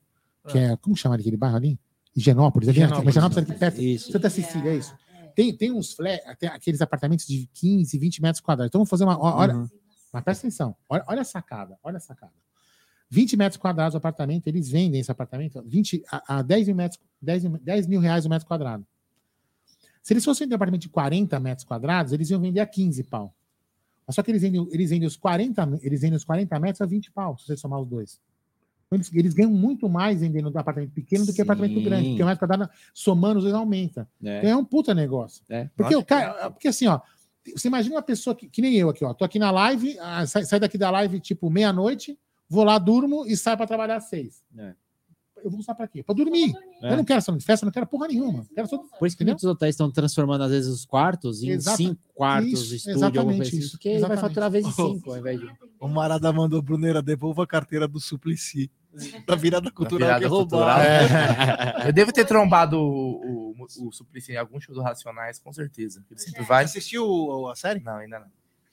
Que 0.49 0.59
é, 0.59 0.77
como 0.77 0.97
chama 0.97 1.15
aquele 1.17 1.37
bairro 1.37 1.57
ali? 1.57 1.79
Higienópolis. 2.17 2.69
ali, 2.69 2.79
Higienópolis. 2.79 3.09
Higienópolis, 3.11 3.51
aqui 3.51 3.59
perto. 3.59 3.81
Isso. 3.83 4.11
Santa 4.13 4.31
Cecília, 4.31 4.71
é 4.71 4.77
isso. 4.77 4.95
Tem, 5.37 5.55
tem 5.57 5.71
uns 5.71 5.93
flat, 5.93 6.21
tem 6.39 6.49
aqueles 6.49 6.81
apartamentos 6.81 7.27
de 7.27 7.49
15, 7.55 7.97
20 7.99 8.23
metros 8.23 8.41
quadrados. 8.41 8.71
Então 8.71 8.79
vamos 8.81 8.91
fazer 8.91 9.05
uma. 9.05 9.19
Olha, 9.21 9.55
Uhum. 9.57 9.69
mas 10.13 10.25
presta 10.25 10.47
atenção. 10.47 10.75
Olha, 10.89 11.05
olha 11.07 11.21
a 11.21 11.25
sacada. 11.25 11.77
Olha 11.83 11.99
a 11.99 12.01
sacada. 12.01 12.33
20 13.11 13.37
metros 13.37 13.57
quadrados 13.61 13.95
o 13.95 13.99
apartamento, 13.99 14.47
eles 14.49 14.69
vendem 14.69 15.01
esse 15.01 15.11
apartamento 15.11 15.63
20 15.67 16.03
a, 16.11 16.39
a 16.39 16.43
10, 16.43 16.67
mil 16.69 16.77
metros, 16.77 17.01
10, 17.23 17.45
mil- 17.45 17.59
10 17.63 17.87
mil 17.87 18.01
reais 18.01 18.27
o 18.27 18.29
metro 18.29 18.47
quadrado. 18.47 18.87
Se 20.03 20.13
eles 20.13 20.25
fossem 20.25 20.47
um 20.47 20.55
apartamento 20.55 20.83
de 20.83 20.89
40 20.89 21.39
metros 21.41 21.65
quadrados, 21.65 22.13
eles 22.13 22.31
iam 22.31 22.41
vender 22.41 22.61
a 22.61 22.67
15 22.67 23.03
pau. 23.05 23.35
Mas 24.07 24.15
só 24.15 24.23
que 24.23 24.31
eles 24.31 24.41
vendem, 24.41 24.67
eles 24.71 24.91
vendem 24.91 25.07
os 25.07 25.17
40, 25.17 25.81
eles 25.83 26.01
vendem 26.01 26.17
os 26.17 26.25
40 26.25 26.59
metros 26.59 26.81
a 26.81 26.87
20 26.87 27.11
pau, 27.13 27.37
se 27.37 27.47
você 27.47 27.57
somar 27.57 27.81
os 27.81 27.87
dois. 27.87 28.21
Então, 28.87 28.97
eles, 28.97 29.13
eles 29.13 29.35
ganham 29.35 29.51
muito 29.51 29.87
mais 29.87 30.23
vendendo 30.23 30.51
um 30.51 30.59
apartamento 30.59 30.93
pequeno 30.93 31.27
do 31.27 31.33
que 31.33 31.43
um 31.43 31.45
apartamento 31.45 31.81
grande, 31.83 32.09
porque 32.09 32.23
o 32.23 32.27
metro 32.27 32.47
quadrado, 32.47 32.71
somando 32.95 33.39
os 33.39 33.45
dois, 33.45 33.55
aumenta. 33.55 34.09
É. 34.25 34.39
Então 34.39 34.51
é 34.51 34.57
um 34.57 34.65
puta 34.65 34.95
negócio. 34.95 35.45
É. 35.49 35.69
Porque 35.77 36.03
cara, 36.05 36.51
porque 36.51 36.69
assim, 36.69 36.87
ó, 36.87 37.01
você 37.55 37.69
imagina 37.69 37.97
uma 37.97 38.03
pessoa 38.03 38.35
que, 38.35 38.49
que 38.49 38.63
nem 38.63 38.75
eu 38.75 38.89
aqui, 38.89 39.05
ó, 39.05 39.13
tô 39.13 39.25
aqui 39.25 39.39
na 39.39 39.51
live, 39.51 39.99
ah, 40.01 40.27
sai, 40.27 40.45
sai 40.45 40.59
daqui 40.59 40.79
da 40.79 40.91
live 40.91 41.21
tipo 41.21 41.51
meia-noite, 41.51 42.19
vou 42.49 42.65
lá, 42.65 42.79
durmo 42.79 43.27
e 43.27 43.37
saio 43.37 43.59
para 43.59 43.67
trabalhar 43.67 43.97
às 43.97 44.09
seis. 44.09 44.43
É. 44.57 44.75
Eu 45.45 45.51
vou 45.51 45.61
usar 45.61 45.75
para 45.75 45.87
quê? 45.87 46.03
Para 46.03 46.15
dormir. 46.15 46.53
É. 46.83 46.93
Eu 46.93 46.97
não 46.97 47.05
quero 47.05 47.21
salão 47.23 47.39
de 47.39 47.45
festa, 47.45 47.65
não 47.65 47.73
quero 47.73 47.87
porra 47.87 48.09
nenhuma. 48.09 48.47
Quero 48.55 48.67
só... 48.69 48.79
Por 48.79 49.07
isso 49.07 49.17
que 49.17 49.25
muitos 49.25 49.45
hotéis 49.45 49.75
estão 49.75 49.91
transformando, 49.91 50.43
às 50.43 50.51
vezes, 50.51 50.71
os 50.71 50.85
quartos 50.85 51.43
em 51.43 51.51
Exata- 51.51 51.77
cinco 51.77 52.01
quartos, 52.15 52.53
Isso, 52.53 52.77
estúdio, 52.77 53.05
alguma 53.05 53.09
exatamente 53.09 53.37
coisa 53.37 53.49
assim, 53.51 53.59
isso, 53.59 53.71
porque 53.73 53.89
ele 53.89 53.99
vai 54.01 54.11
exatamente. 54.11 54.29
faturar 54.35 54.51
vezes 54.51 54.75
cinco, 54.75 55.11
ao 55.13 55.19
invés 55.19 55.41
de... 55.41 55.47
O 55.79 55.89
Marada 55.89 56.33
mandou, 56.33 56.61
Bruneira, 56.61 57.01
devolva 57.01 57.45
a 57.45 57.47
carteira 57.47 57.87
do 57.87 58.01
Suplicy. 58.01 58.71
Da 59.27 59.37
virada 59.37 59.71
cultural 59.71 60.09
virada 60.09 60.25
que 60.25 60.29
cultural. 60.29 60.79
roubaram. 60.79 61.87
Eu 61.87 61.93
devo 61.93 62.13
ter 62.13 62.25
trombado 62.25 62.81
o, 62.81 63.53
o, 63.53 63.87
o 63.87 63.93
Suplicy 63.93 64.33
em 64.33 64.37
algum 64.37 64.59
show 64.59 64.75
do 64.75 64.83
Racionais, 64.83 65.39
com 65.39 65.53
certeza. 65.53 66.05
Ele 66.11 66.19
sempre 66.19 66.43
vai. 66.43 66.65
assistiu 66.65 67.49
a 67.49 67.55
série? 67.55 67.81
Não, 67.81 67.97
ainda 67.97 68.19
não. 68.19 68.27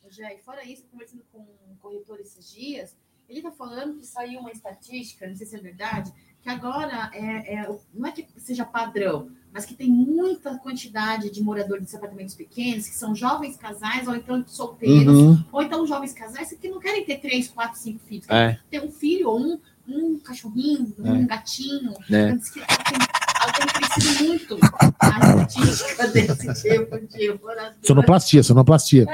Já, 0.10 0.34
e 0.34 0.40
fora 0.40 0.64
isso, 0.64 0.84
conversando 0.92 1.24
com 1.32 1.40
um 1.40 1.76
corretor 1.80 2.20
esses 2.20 2.50
dias, 2.50 2.96
ele 3.28 3.42
tá 3.42 3.52
falando 3.52 4.00
que 4.00 4.06
saiu 4.06 4.40
uma 4.40 4.52
estatística, 4.52 5.28
não 5.28 5.36
sei 5.36 5.46
se 5.46 5.56
é 5.56 5.60
verdade, 5.60 6.12
que 6.46 6.50
agora 6.52 7.10
é, 7.12 7.56
é- 7.56 7.76
não 7.92 8.08
é 8.08 8.12
que 8.12 8.24
seja 8.38 8.64
padrão, 8.64 9.30
mas 9.52 9.66
que 9.66 9.74
tem 9.74 9.90
muita 9.90 10.56
quantidade 10.60 11.32
de 11.32 11.42
moradores 11.42 11.88
de 11.90 11.96
apartamentos 11.96 12.36
pequenos, 12.36 12.88
que 12.88 12.94
são 12.96 13.16
jovens 13.16 13.58
casais, 13.58 14.08
ou 14.08 14.16
então 14.16 14.44
solteiros, 14.46 15.18
Uhum. 15.18 15.44
ou 15.52 15.64
então 15.64 15.88
jovens 15.88 16.14
casais 16.14 16.54
que 16.54 16.70
não 16.70 16.80
querem 16.80 17.04
ter 17.04 17.18
três, 17.18 17.48
quatro, 17.48 17.80
cinco 17.80 18.00
filhos, 18.06 18.28
É. 18.30 18.50
querem 18.50 18.60
ter 18.70 18.84
um 18.88 18.92
filho, 18.92 19.28
ou 19.30 19.40
um, 19.40 19.60
um 19.88 20.20
cachorrinho, 20.20 20.94
um 21.00 21.16
É. 21.24 21.26
gatinho. 21.26 21.94
É. 22.12 22.32
Diz 22.34 22.50
que 22.52 22.60
tem 22.60 23.68
crescido 23.68 24.24
muito 24.26 24.60
a 25.00 25.20
estatística 25.20 26.08
desse 26.10 26.54
tipo 26.70 27.08
de 27.08 27.34
morador. 27.42 27.74
Sonoplastia, 27.82 28.44
sonoplastia. 28.44 29.06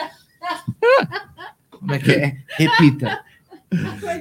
Como 1.71 1.93
é 1.93 1.99
que 1.99 2.11
é? 2.11 2.43
Repita. 2.57 3.23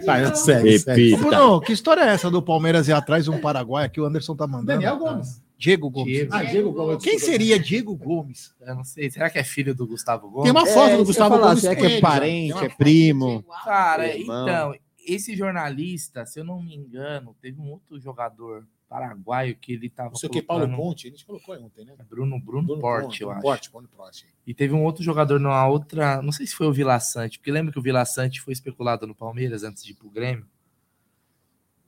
Vai, 0.05 0.35
segue, 0.37 0.79
segue. 0.79 1.17
Bruno, 1.17 1.61
que 1.61 1.73
história 1.73 2.03
é 2.03 2.09
essa 2.09 2.31
do 2.31 2.41
Palmeiras 2.41 2.87
ir 2.87 2.93
atrás 2.93 3.25
de 3.25 3.31
um 3.31 3.41
Paraguai 3.41 3.89
que 3.89 4.01
o 4.01 4.05
Anderson 4.05 4.37
tá 4.37 4.47
mandando? 4.47 4.67
Daniel 4.67 4.97
Gomes. 4.97 5.43
Diego 5.59 5.91
Gomes. 5.91 6.13
Diego. 6.13 6.35
Ah, 6.35 6.43
Diego 6.43 6.73
Gomes. 6.73 7.05
Quem 7.05 7.19
seria 7.19 7.59
Diego 7.59 7.95
Gomes? 7.95 8.55
Eu 8.61 8.77
não 8.77 8.85
sei. 8.85 9.11
Será 9.11 9.29
que 9.29 9.39
é 9.39 9.45
filho 9.45 9.75
do 9.75 9.87
Gustavo 9.87 10.31
Gomes? 10.31 10.45
Tem 10.45 10.53
uma 10.53 10.67
foto 10.67 10.97
do 10.97 11.05
Gustavo 11.05 11.39
Gomes. 11.39 11.61
será 11.61 11.75
que 11.75 11.83
com 11.83 11.89
é 11.89 12.01
parente, 12.01 12.65
é 12.65 12.69
primo? 12.69 13.45
Cara, 13.65 14.17
Irmão. 14.17 14.49
então, 14.49 14.75
esse 15.05 15.37
jornalista, 15.37 16.25
se 16.25 16.41
eu 16.41 16.45
não 16.45 16.63
me 16.63 16.75
engano, 16.75 17.37
teve 17.43 17.61
um 17.61 17.73
outro 17.73 18.01
jogador 18.01 18.65
paraguaio 18.91 19.57
que 19.57 19.73
ele 19.73 19.89
tava. 19.89 20.11
Não 20.11 20.17
sei 20.17 20.29
o 20.29 20.33
que, 20.33 20.43
Paulo 20.43 20.69
Ponte, 20.77 21.07
a 21.07 21.11
gente 21.11 21.25
colocou 21.25 21.55
aí 21.55 21.63
ontem, 21.63 21.85
né? 21.85 21.95
Bruno, 22.09 22.41
Bruno, 22.41 22.67
Bruno 22.67 22.81
Porte, 22.81 23.05
Ponte, 23.07 23.23
eu 23.23 23.29
Bruno 23.29 23.39
acho. 23.39 23.43
Porte, 23.47 23.71
Bruno 23.71 23.89
Porte. 23.89 24.27
E 24.45 24.53
teve 24.53 24.75
um 24.75 24.83
outro 24.83 25.05
jogador 25.05 25.39
numa 25.39 25.65
outra. 25.69 26.21
Não 26.21 26.33
sei 26.33 26.45
se 26.45 26.55
foi 26.57 26.67
o 26.67 26.73
Vila 26.73 26.99
Sante, 26.99 27.39
porque 27.39 27.53
lembra 27.53 27.73
que 27.73 27.79
o 27.79 27.83
Vila 27.83 28.05
Sante 28.05 28.41
foi 28.41 28.53
especulado 28.53 29.07
no 29.07 29.15
Palmeiras 29.15 29.63
antes 29.63 29.85
de 29.85 29.93
ir 29.93 29.95
pro 29.95 30.11
Grêmio? 30.11 30.45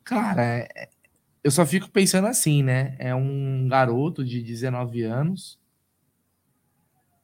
Cara, 0.05 0.45
é- 0.45 0.69
é- 0.77 0.89
eu 1.43 1.51
só 1.51 1.67
fico 1.67 1.91
pensando 1.91 2.29
assim, 2.29 2.63
né? 2.63 2.95
É 3.01 3.13
um 3.13 3.67
garoto 3.69 4.25
de 4.25 4.41
19 4.41 5.03
anos 5.03 5.59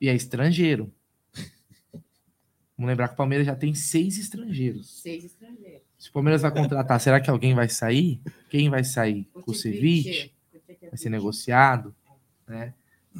e 0.01 0.09
é 0.09 0.15
estrangeiro. 0.15 0.93
Vamos 2.77 2.89
lembrar 2.91 3.09
que 3.09 3.15
o 3.15 3.17
Palmeiras 3.17 3.47
já 3.47 3.55
tem 3.55 3.75
seis 3.75 4.19
estrangeiros. 4.19 5.01
Seis 5.03 5.25
estrangeiros. 5.25 5.87
Se 5.99 6.11
o 6.11 6.13
Palmeiras 6.13 6.43
vai 6.43 6.51
contratar, 6.53 7.01
será 7.01 7.21
que 7.21 7.29
alguém 7.29 7.55
vai 7.55 7.69
sair? 7.69 8.21
Quem 8.49 8.71
vai 8.71 8.85
sair? 8.85 9.25
Kusevich? 9.45 10.33
Vai 10.83 10.97
ser 10.97 11.11
negociado? 11.11 11.95
Né? 12.47 12.73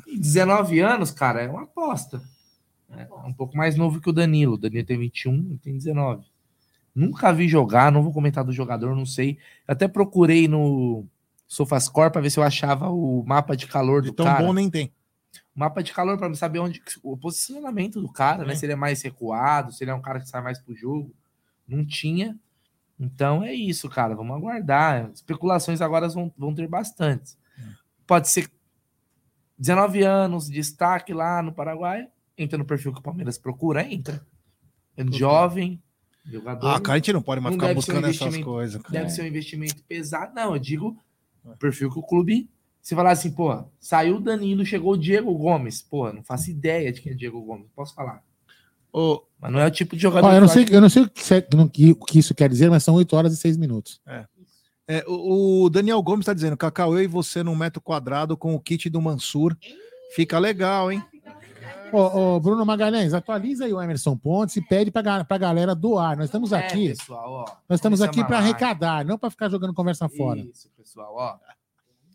E 0.07 0.17
19 0.19 0.79
anos, 0.79 1.11
cara, 1.11 1.43
é 1.43 1.49
uma 1.49 1.65
aposta. 1.65 2.23
né? 2.89 3.09
É 3.11 3.27
um 3.27 3.33
pouco 3.33 3.57
mais 3.57 3.75
novo 3.77 4.01
que 4.01 4.09
o 4.09 4.13
Danilo. 4.13 4.55
O 4.55 4.59
Danilo 4.59 4.87
tem 4.87 4.97
21 4.99 5.55
e 5.55 5.59
tem 5.59 5.75
19. 5.75 6.25
Nunca 6.95 7.33
vi 7.33 7.49
jogar, 7.49 7.91
não 7.93 8.03
vou 8.03 8.13
comentar 8.13 8.45
do 8.45 8.53
jogador, 8.53 8.95
não 8.95 9.07
sei. 9.07 9.39
Eu 9.67 9.73
até 9.73 9.89
procurei 9.89 10.47
no 10.49 11.05
Sofascore 11.47 12.13
para 12.13 12.21
ver 12.21 12.31
se 12.31 12.39
eu 12.39 12.45
achava 12.45 12.89
o 12.91 13.25
mapa 13.27 13.57
de 13.57 13.67
calor 13.67 14.03
do 14.03 14.13
Tão 14.13 14.27
cara. 14.27 14.45
bom 14.45 14.53
nem 14.53 14.71
tem. 14.71 14.93
O 15.55 15.59
mapa 15.61 15.83
de 15.83 15.93
calor 15.93 16.17
para 16.17 16.33
saber 16.35 16.61
onde 16.61 16.81
o 17.03 17.17
posicionamento 17.17 18.01
do 18.01 18.11
cara, 18.11 18.45
né? 18.45 18.55
Se 18.55 18.65
ele 18.67 18.73
é 18.73 18.77
mais 18.77 19.03
recuado, 19.03 19.73
se 19.73 19.83
ele 19.83 19.91
é 19.91 19.95
um 19.95 20.01
cara 20.01 20.21
que 20.21 20.29
sai 20.29 20.41
mais 20.43 20.61
pro 20.61 20.75
jogo. 20.77 21.13
Não 21.67 21.85
tinha. 21.85 22.37
Então 22.99 23.43
é 23.45 23.55
isso, 23.55 23.89
cara. 23.89 24.15
Vamos 24.15 24.37
aguardar. 24.37 25.11
Especulações 25.15 25.81
agora 25.81 26.09
vão, 26.09 26.33
vão 26.37 26.55
ter 26.55 26.67
bastantes. 26.67 27.39
Pode 28.07 28.29
ser 28.29 28.51
19 29.59 30.03
anos, 30.03 30.49
destaque 30.49 31.13
lá 31.13 31.43
no 31.43 31.53
Paraguai. 31.53 32.09
Entra 32.37 32.57
no 32.59 32.65
perfil 32.65 32.93
que 32.93 33.01
o 33.01 33.03
Palmeiras 33.03 33.37
procura, 33.39 33.83
entra. 33.83 34.25
É 34.97 35.05
jovem, 35.13 35.81
jogador. 36.25 36.69
Ah, 36.69 36.81
cara, 36.81 36.95
a 36.95 36.97
gente 36.99 37.13
não 37.13 37.23
pode 37.23 37.41
mais 37.41 37.55
ficar 37.55 37.69
deve 37.69 37.83
ser 37.83 37.93
um 37.93 37.95
buscando 37.95 38.11
essas 38.11 38.45
coisas, 38.45 38.83
cara. 38.83 38.93
Deve 38.93 39.07
É. 39.07 39.09
ser 39.11 39.23
um 39.23 39.27
investimento 39.27 39.83
pesado. 39.85 40.35
Não, 40.35 40.55
eu 40.55 40.59
digo 40.59 40.97
perfil 41.59 41.91
que 41.91 41.99
o 41.99 42.03
clube. 42.03 42.49
Se 42.81 42.95
falar 42.95 43.11
assim, 43.11 43.31
pô, 43.31 43.65
saiu 43.79 44.17
o 44.17 44.21
Danilo, 44.21 44.65
chegou 44.65 44.93
o 44.93 44.97
Diego 44.97 45.33
Gomes. 45.37 45.83
Pô, 45.83 46.11
não 46.13 46.23
faço 46.23 46.51
ideia 46.51 46.91
de 46.93 47.01
quem 47.03 47.13
é 47.13 47.15
Diego 47.15 47.41
Gomes. 47.43 47.67
Posso 47.75 47.95
falar. 47.95 48.23
Mas 49.41 49.53
não 49.53 49.61
é 49.61 49.67
o 49.67 49.71
tipo 49.71 49.95
de 49.95 50.03
jogador. 50.03 50.27
Ó, 50.29 50.33
eu, 50.33 50.41
não 50.41 50.49
sei, 50.49 50.67
eu 50.71 50.81
não 50.81 50.89
sei 50.89 51.03
o 51.03 51.11
que, 51.71 51.91
o 51.93 51.97
que 52.05 52.19
isso 52.19 52.35
quer 52.35 52.49
dizer, 52.49 52.71
mas 52.71 52.83
são 52.83 52.95
8 52.95 53.15
horas 53.15 53.33
e 53.33 53.37
6 53.37 53.57
minutos. 53.57 54.01
É, 54.87 55.05
o, 55.07 55.65
o 55.65 55.71
Daniel 55.71 56.03
Gomes 56.03 56.25
tá 56.27 56.33
dizendo, 56.33 56.57
Cacau, 56.57 56.95
eu 56.95 57.03
e 57.03 57.07
você 57.07 57.43
num 57.43 57.55
metro 57.55 57.81
quadrado 57.81 58.37
com 58.37 58.55
o 58.55 58.61
kit 58.61 58.89
do 58.89 59.01
Mansur. 59.03 59.57
Fica 60.15 60.39
legal, 60.39 60.91
hein? 60.91 61.05
Ô, 61.93 61.99
ô, 62.37 62.41
Bruno 62.41 62.65
Magalhães, 62.67 63.15
atualiza 63.15 63.65
aí 63.65 63.73
o 63.73 63.81
Emerson 63.81 64.17
Pontes 64.17 64.57
e 64.57 64.63
pede 64.63 64.91
pra, 64.91 65.01
ga- 65.03 65.25
pra 65.25 65.39
galera 65.39 65.75
doar. 65.75 66.17
Nós 66.17 66.27
estamos 66.27 66.53
É, 66.53 66.59
aqui. 66.59 66.89
pessoal, 66.89 67.31
ó, 67.31 67.45
nós 67.69 67.79
estamos 67.79 68.01
vamos 68.01 68.11
aqui 68.19 68.27
para 68.27 68.39
arrecadar, 68.39 69.05
não 69.05 69.19
para 69.19 69.31
ficar 69.31 69.49
jogando 69.49 69.73
conversa 69.75 70.09
fora. 70.09 70.41
Isso, 70.41 70.71
pessoal, 70.77 71.15
ó. 71.17 71.39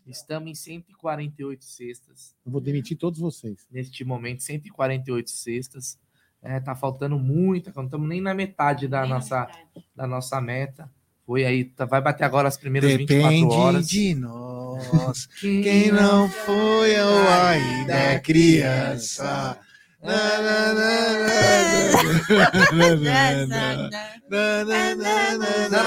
Estamos 0.06 0.50
em 0.50 0.54
148 0.54 1.64
cestas. 1.64 2.34
Eu 2.44 2.52
vou 2.52 2.60
demitir 2.60 2.96
todos 2.98 3.18
vocês. 3.18 3.66
Neste 3.70 4.04
momento, 4.04 4.42
148 4.42 5.30
cestas. 5.30 5.98
É, 6.44 6.60
tá 6.60 6.74
faltando 6.74 7.18
muita, 7.18 7.72
não 7.74 7.84
estamos 7.84 8.06
nem 8.06 8.20
na 8.20 8.34
metade 8.34 8.86
da, 8.86 9.00
nem 9.00 9.10
nossa, 9.10 9.40
metade. 9.40 9.58
da 9.96 10.06
nossa 10.06 10.40
meta. 10.42 10.90
Foi 11.26 11.42
aí, 11.42 11.64
tá, 11.64 11.86
vai 11.86 12.02
bater 12.02 12.24
agora 12.24 12.46
as 12.46 12.58
primeiras 12.58 12.90
Depende 12.90 13.14
24 13.14 13.48
horas. 13.48 13.88
de 13.88 14.14
nós. 14.14 15.26
Quem, 15.40 15.62
quem 15.62 15.90
não 15.90 16.28
foi 16.28 17.00
ou 17.00 17.28
ainda 17.30 17.94
é 17.94 18.18
criança. 18.18 19.58
Não, 20.02 20.10
não, 20.10 20.74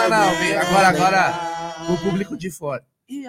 não. 0.09 0.31
Agora, 0.59 0.87
agora, 0.87 1.33
o 1.87 1.97
público 1.97 2.35
de 2.35 2.49
fora. 2.49 2.83
We 3.09 3.27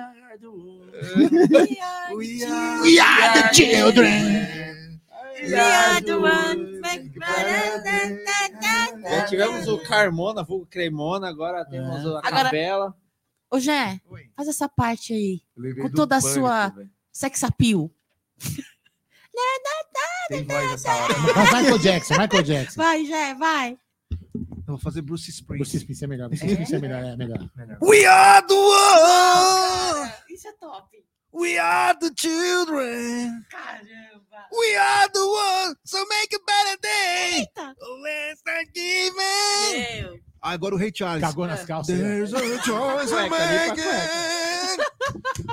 are 2.98 3.32
the 3.34 3.52
children. 3.52 4.87
Já 9.10 9.24
tivemos 9.26 9.68
o 9.68 9.78
Carmona, 9.78 10.42
vulgo 10.42 10.66
Cremona, 10.66 11.28
agora 11.28 11.64
temos 11.64 12.04
a 12.06 12.18
Agora- 12.18 12.44
Capela. 12.44 12.96
Ô, 13.50 13.58
Jé, 13.58 14.00
faz 14.36 14.48
essa 14.48 14.68
parte 14.68 15.12
aí. 15.14 15.40
Com 15.80 15.90
toda 15.90 16.16
a 16.16 16.20
sua 16.20 16.74
sex 17.10 17.42
appeal. 17.44 17.90
Tem 20.28 20.44
voz 20.44 20.72
essa 20.72 20.94
hora. 20.94 21.14
Faz 21.14 21.52
Michael 21.54 21.78
Jackson, 21.78 22.14
Michael 22.18 22.42
Jackson. 22.42 22.80
Vai, 22.82 23.04
Jé, 23.06 23.34
vai. 23.34 23.78
Eu 24.10 24.74
vou 24.74 24.78
fazer 24.78 25.00
Bruce 25.00 25.30
Springsteen. 25.30 25.58
Bruce 25.58 25.76
Springsteen 25.78 26.06
é 26.06 26.10
melhor. 26.10 26.28
Bruce 26.28 26.44
Springsteen 26.46 26.78
é 26.78 26.82
melhor, 26.82 27.04
é 27.04 27.16
melhor. 27.16 27.50
We 27.80 28.04
are 28.04 28.46
the 28.46 28.54
one. 28.54 30.12
Isso 30.28 30.46
é 30.48 30.52
top. 30.52 30.98
We 31.38 31.56
are 31.56 31.94
the 32.00 32.10
children. 32.14 33.44
Caramba. 33.52 34.40
We 34.50 34.76
are 34.76 35.08
the 35.12 35.26
one. 35.26 35.74
So 35.84 36.04
make 36.10 36.32
a 36.34 36.38
better 36.44 36.76
day. 36.82 37.46
Eita. 37.56 37.74
Let's 38.02 38.42
not 38.44 38.64
give 38.74 39.14
in. 39.14 40.02
Meu. 40.02 40.18
Ah, 40.42 40.52
agora 40.52 40.74
o 40.74 40.78
Rei 40.78 40.90
Charles. 40.90 41.20
Cagou 41.20 41.46
nas 41.46 41.64
calças. 41.64 41.96
There's 41.96 42.32
a 42.34 42.62
choice 42.62 43.12
I'm 43.12 43.28
Cueca, 43.28 43.36
limpa 43.36 43.36
a 43.36 43.68
making. 43.70 43.98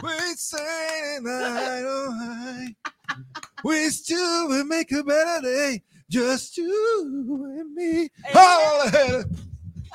We 0.03 0.35
say 0.35 1.19
night 1.21 1.83
oh, 1.85 2.09
I. 2.13 2.75
We 3.63 3.89
still 3.89 4.47
will 4.47 4.65
make 4.65 4.91
a 4.91 5.03
better 5.03 5.41
day. 5.41 5.83
Just 6.09 6.57
you 6.57 7.45
and 7.59 7.73
me. 7.73 8.09
Oh, 8.33 9.23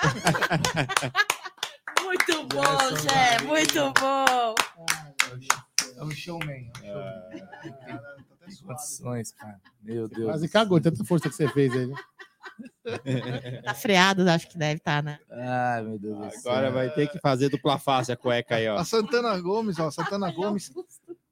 Muito 2.02 2.44
bom, 2.48 2.96
Jé, 2.96 3.38
muito 3.46 3.92
bom. 4.00 4.54
Ah, 4.88 5.12
É 6.00 6.04
um 6.04 6.10
showman. 6.10 6.70
É 6.82 6.96
um 6.96 7.02
showman. 7.02 8.00
Tem 8.46 8.56
condições, 8.66 9.32
cara. 9.32 9.60
Meu 9.82 10.08
Deus. 10.08 10.24
Quase 10.24 10.48
cagou, 10.48 10.80
tanta 10.80 11.04
força 11.04 11.28
que 11.28 11.34
você 11.34 11.48
fez 11.48 11.72
aí. 11.72 11.86
né? 11.86 11.94
Tá 13.64 13.74
freado, 13.74 14.28
acho 14.28 14.48
que 14.48 14.58
deve 14.58 14.78
estar, 14.78 15.02
né? 15.02 15.18
Ai, 15.30 15.82
meu 15.82 15.98
Deus 15.98 16.18
do 16.18 16.30
céu. 16.30 16.52
Agora 16.52 16.70
vai 16.70 16.90
ter 16.90 17.08
que 17.08 17.18
fazer 17.18 17.48
dupla 17.48 17.78
face 17.78 18.10
a 18.10 18.16
cueca 18.16 18.56
aí, 18.56 18.68
ó. 18.68 18.76
A 18.76 18.84
Santana 18.84 19.38
Gomes, 19.40 19.78
ó. 19.78 19.90
Santana 19.90 20.30
Gomes. 20.32 20.72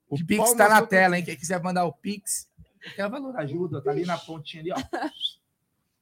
O 0.09 0.17
De 0.17 0.25
Pix 0.25 0.53
tá 0.55 0.69
na 0.69 0.87
tela, 0.87 1.19
hein? 1.19 1.25
Quem 1.25 1.37
quiser 1.37 1.63
mandar 1.63 1.85
o 1.85 1.93
Pix, 1.93 2.49
quer 2.95 3.09
valor 3.11 3.37
ajuda, 3.37 3.81
tá 3.83 3.91
ali 3.91 4.05
na 4.07 4.17
pontinha 4.17 4.63
ali, 4.63 4.73
ó. 4.73 4.77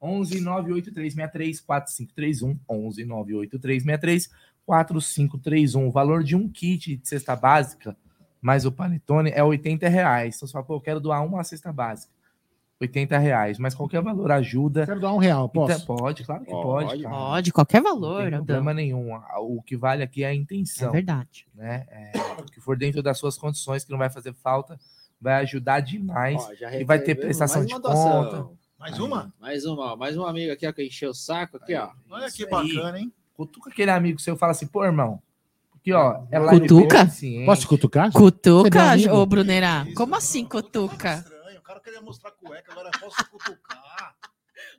11 0.01 0.41
98363 0.41 1.61
4531 1.61 2.59
11 2.69 3.05
98363 3.05 4.31
4531 4.67 5.89
O 5.89 5.91
valor 5.91 6.23
de 6.23 6.37
um 6.37 6.49
kit 6.49 6.97
de 6.97 7.09
cesta 7.09 7.35
básica 7.35 7.97
mais 8.47 8.65
o 8.65 8.71
panetone 8.71 9.31
é 9.35 9.43
80 9.43 9.89
reais. 9.89 10.37
Então 10.37 10.47
você 10.47 10.53
fala, 10.53 10.65
pô, 10.65 10.75
eu 10.77 10.81
quero 10.81 11.01
doar 11.01 11.25
uma 11.25 11.43
cesta 11.43 11.73
básica. 11.73 12.13
80 12.81 13.19
reais, 13.19 13.59
mas 13.59 13.75
qualquer 13.75 14.01
valor 14.03 14.31
ajuda. 14.31 14.87
Quero 14.87 15.01
doar 15.01 15.15
um 15.15 15.19
real, 15.19 15.49
posso? 15.49 15.83
Então, 15.83 15.97
pode, 15.97 16.23
claro 16.25 16.45
que 16.45 16.51
pode. 16.53 17.03
cara. 17.03 17.15
Pode, 17.15 17.53
qualquer 17.53 17.83
Não 17.83 17.91
valor. 17.91 18.17
tem 18.19 18.25
Aldão. 18.27 18.45
problema 18.45 18.73
nenhum. 18.75 19.19
O 19.41 19.61
que 19.63 19.77
vale 19.77 20.03
aqui 20.05 20.23
é 20.23 20.29
a 20.29 20.35
intenção. 20.35 20.91
É 20.91 20.93
verdade. 20.93 21.49
Né? 21.55 21.87
É, 21.91 22.13
o 22.39 22.45
que 22.45 22.61
for 22.61 22.77
dentro 22.77 23.03
das 23.03 23.19
suas 23.19 23.37
condições, 23.37 23.83
que 23.83 23.91
não 23.91 23.99
vai 23.99 24.11
fazer 24.11 24.33
falta, 24.35 24.79
vai 25.21 25.43
ajudar 25.43 25.81
demais. 25.81 26.41
Ó, 26.41 26.53
e 26.79 26.85
vai 26.85 27.01
ter 27.01 27.17
prestação 27.17 27.59
mais 27.63 27.67
de 27.69 27.75
uma 27.75 27.81
doação. 27.81 28.25
conta. 28.25 28.49
Mais 28.79 28.99
uma? 29.01 29.35
Mais 29.41 29.65
uma, 29.65 29.95
ó. 29.95 29.97
mais 29.97 30.17
um 30.17 30.25
amigo 30.25 30.53
aqui, 30.53 30.69
ó, 30.69 30.73
que 30.73 30.85
encheu 30.87 31.11
o 31.11 31.15
saco 31.15 31.57
aqui, 31.57 31.75
ó. 31.75 31.89
Olha 32.11 32.31
que 32.31 32.43
Isso 32.43 32.51
bacana, 32.51 32.93
aí. 32.93 33.03
hein? 33.03 33.13
Cutuca 33.35 33.71
aquele 33.71 33.91
amigo 33.91 34.21
seu 34.21 34.35
e 34.35 34.39
fala 34.39 34.53
assim, 34.53 34.67
pô, 34.67 34.85
irmão, 34.85 35.21
porque 35.87 35.93
ó, 35.93 36.27
é 36.33 36.41
Cutuca? 36.41 37.07
Posso 37.47 37.61
te 37.61 37.67
cutucar? 37.69 38.11
Você 38.11 38.19
é 38.19 38.21
Cutuca, 38.21 39.13
ô 39.13 39.25
Brunerá? 39.25 39.87
Como 39.97 40.17
assim, 40.17 40.45
cutuca? 40.45 41.25
O 41.57 41.63
cara 41.63 41.81
queria 41.81 42.01
mostrar 42.01 42.33
cueca, 42.33 42.73
agora 42.73 42.91
posso 42.99 43.25
cutucar. 43.31 44.17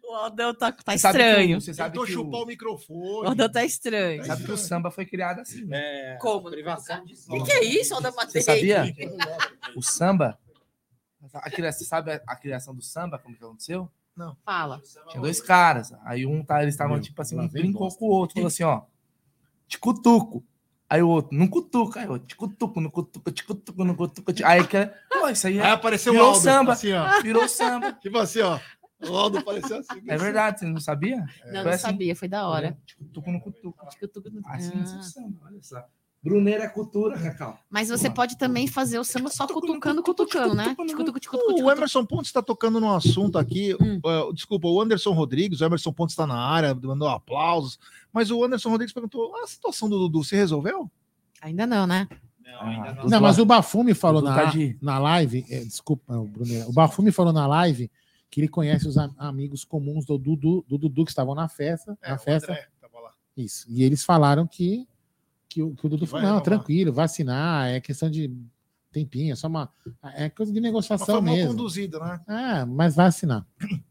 O 0.03 0.13
Aldão 0.13 0.55
tá, 0.55 0.71
tá 0.71 0.93
Você 0.93 0.97
sabe 0.99 1.17
que 1.17 1.23
estranho. 1.25 1.61
você 1.61 1.73
sabe 1.73 1.89
Tentou 1.91 2.05
que 2.05 2.11
chupar 2.13 2.39
o- 2.39 2.43
o 2.43 2.47
microfone. 2.47 3.25
O 3.25 3.29
Aldão 3.29 3.51
tá 3.51 3.63
estranho. 3.65 4.25
Sabe 4.25 4.45
que 4.45 4.51
o 4.51 4.57
samba 4.57 4.89
foi 4.89 5.05
criado 5.05 5.41
assim, 5.41 5.65
né? 5.65 6.13
É, 6.13 6.17
Como? 6.19 6.49
privação 6.49 7.03
de 7.05 7.13
O 7.29 7.43
que, 7.43 7.43
que 7.43 7.51
é 7.51 7.63
isso, 7.63 7.93
Aldão 7.93 8.11
Você 8.11 8.17
Matei? 8.17 8.41
sabia? 8.41 8.83
O 9.75 9.81
samba, 9.83 10.39
a 11.33 11.51
criação, 11.51 11.85
sabe 11.85 12.11
a, 12.13 12.21
a 12.25 12.35
criação 12.37 12.73
do 12.73 12.81
samba, 12.81 13.19
como 13.19 13.35
que 13.35 13.43
aconteceu? 13.43 13.91
Fala. 14.45 14.81
Tinha 15.09 15.21
dois 15.21 15.41
caras. 15.41 15.93
Aí 16.05 16.25
um 16.25 16.43
tá, 16.43 16.61
eles 16.63 16.73
estavam 16.73 16.99
tipo 17.01 17.21
assim, 17.21 17.37
um 17.37 17.47
brincou 17.47 17.81
bosta. 17.81 17.99
com 17.99 18.05
o 18.05 18.09
outro, 18.09 18.33
falou 18.35 18.47
assim, 18.47 18.63
ó, 18.63 18.83
te 19.67 19.77
cutuco. 19.77 20.43
Aí 20.89 21.01
o 21.03 21.09
outro, 21.09 21.37
não 21.37 21.47
cutuca, 21.47 21.99
aí 21.99 22.07
o 22.07 22.11
outro, 22.13 22.27
te 22.27 22.35
cutuco, 22.35 22.79
não 22.79 22.89
cutuco, 22.89 23.29
te 23.31 23.43
cutuco, 23.43 23.83
não 23.83 23.93
cutuco. 23.95 24.31
te- 24.31 24.43
Aí 24.43 24.65
que, 24.65 24.85
pô, 25.11 25.27
isso 25.27 25.45
aí, 25.47 25.57
é- 25.57 25.63
Aí 25.63 25.71
apareceu 25.71 26.11
o 26.11 26.15
virou 26.15 26.29
Aldo, 26.29 26.39
samba, 26.41 26.71
assim, 26.73 26.93
ó. 26.93 27.21
virou 27.21 27.47
samba. 27.49 27.91
Tipo 28.01 28.17
assim, 28.19 28.39
ó. 28.41 28.57
O 29.07 29.15
Aldo 29.15 29.37
apareceu 29.39 29.77
assim. 29.77 30.01
É 30.07 30.17
verdade, 30.17 30.59
você 30.61 30.65
não 30.65 30.79
sabia? 30.79 31.17
Não, 31.17 31.25
Foi 31.27 31.63
não 31.63 31.69
assim. 31.71 31.77
sabia, 31.85 32.15
foi 32.15 32.27
da 32.29 32.47
hora. 32.47 32.77
Te 32.85 32.95
cutuco, 32.95 33.31
não 33.31 33.39
cutuco. 33.39 33.85
Cutuca 33.99 34.29
no- 34.29 34.41
Assim, 34.47 34.71
Ah. 34.75 34.81
assim, 34.81 35.01
samba, 35.03 35.39
olha 35.45 35.61
só. 35.61 35.83
Bruneira 36.23 36.63
é 36.63 36.67
cultura, 36.67 37.17
Cacau. 37.17 37.57
Mas 37.69 37.89
você 37.89 38.09
pode 38.09 38.37
também 38.37 38.67
fazer 38.67 38.99
o 38.99 39.03
samba 39.03 39.29
só 39.29 39.47
cutucando, 39.47 40.01
cutucando, 40.03 40.53
né? 40.55 40.75
O 41.63 41.71
Emerson 41.71 42.05
Pontes 42.05 42.27
está 42.29 42.41
tocando 42.41 42.79
num 42.81 42.91
assunto 42.93 43.37
aqui. 43.37 43.75
Hum. 43.79 43.99
uh, 44.03 44.33
desculpa, 44.33 44.67
o 44.67 44.81
Anderson 44.81 45.11
Rodrigues, 45.13 45.61
o 45.61 45.65
Emerson 45.65 45.93
Pontes 45.93 46.13
está 46.13 46.27
na 46.27 46.35
área, 46.37 46.73
mandou 46.75 47.07
aplausos. 47.07 47.79
Mas 48.11 48.29
o 48.31 48.43
Anderson 48.43 48.69
Rodrigues 48.69 48.93
perguntou: 48.93 49.35
a 49.37 49.47
situação 49.47 49.87
do 49.87 49.97
Dudu 49.99 50.23
se 50.23 50.35
resolveu? 50.35 50.89
Ainda 51.41 51.65
não, 51.67 51.85
né? 51.87 52.07
Ah, 52.59 53.03
Não, 53.07 53.21
mas 53.21 53.37
o 53.37 53.45
Bafumi 53.45 53.93
falou 53.93 54.21
na, 54.21 54.33
tá 54.33 54.45
de- 54.45 54.75
na 54.81 54.97
live, 54.97 55.45
é, 55.49 55.59
desculpa, 55.63 56.17
o 56.17 56.25
Bruno, 56.25 56.67
o 56.67 56.73
Bafumi 56.73 57.11
falou 57.11 57.31
na 57.31 57.45
live 57.45 57.91
que 58.31 58.41
ele 58.41 58.47
conhece 58.47 58.87
os 58.87 58.97
am- 58.97 59.13
amigos 59.17 59.63
comuns 59.63 60.05
do 60.05 60.17
Dudu, 60.17 60.65
do 60.67 60.77
Dudu 60.77 61.05
que 61.05 61.11
estavam 61.11 61.35
na 61.35 61.47
festa, 61.47 61.95
É, 62.01 62.09
na 62.11 62.17
festa. 62.17 62.51
André 62.51 62.67
tava 62.81 62.99
lá. 62.99 63.11
Isso. 63.35 63.65
E 63.69 63.83
eles 63.83 64.03
falaram 64.03 64.47
que, 64.47 64.87
que, 65.49 65.61
o, 65.63 65.73
que 65.75 65.85
o 65.85 65.89
Dudu 65.89 66.05
Vai 66.05 66.21
falou, 66.21 66.35
não, 66.37 66.43
tranquilo, 66.43 66.91
vacinar, 66.93 67.67
é 67.67 67.79
questão 67.79 68.09
de 68.09 68.31
tempinho, 68.91 69.33
é 69.33 69.35
só 69.35 69.47
uma. 69.47 69.71
É 70.15 70.29
coisa 70.29 70.51
de 70.51 70.59
negociação 70.59 71.21
mesmo. 71.21 71.51
conduzido, 71.51 71.99
né? 71.99 72.19
Ah, 72.27 72.65
mas 72.65 72.95
vacinar. 72.95 73.45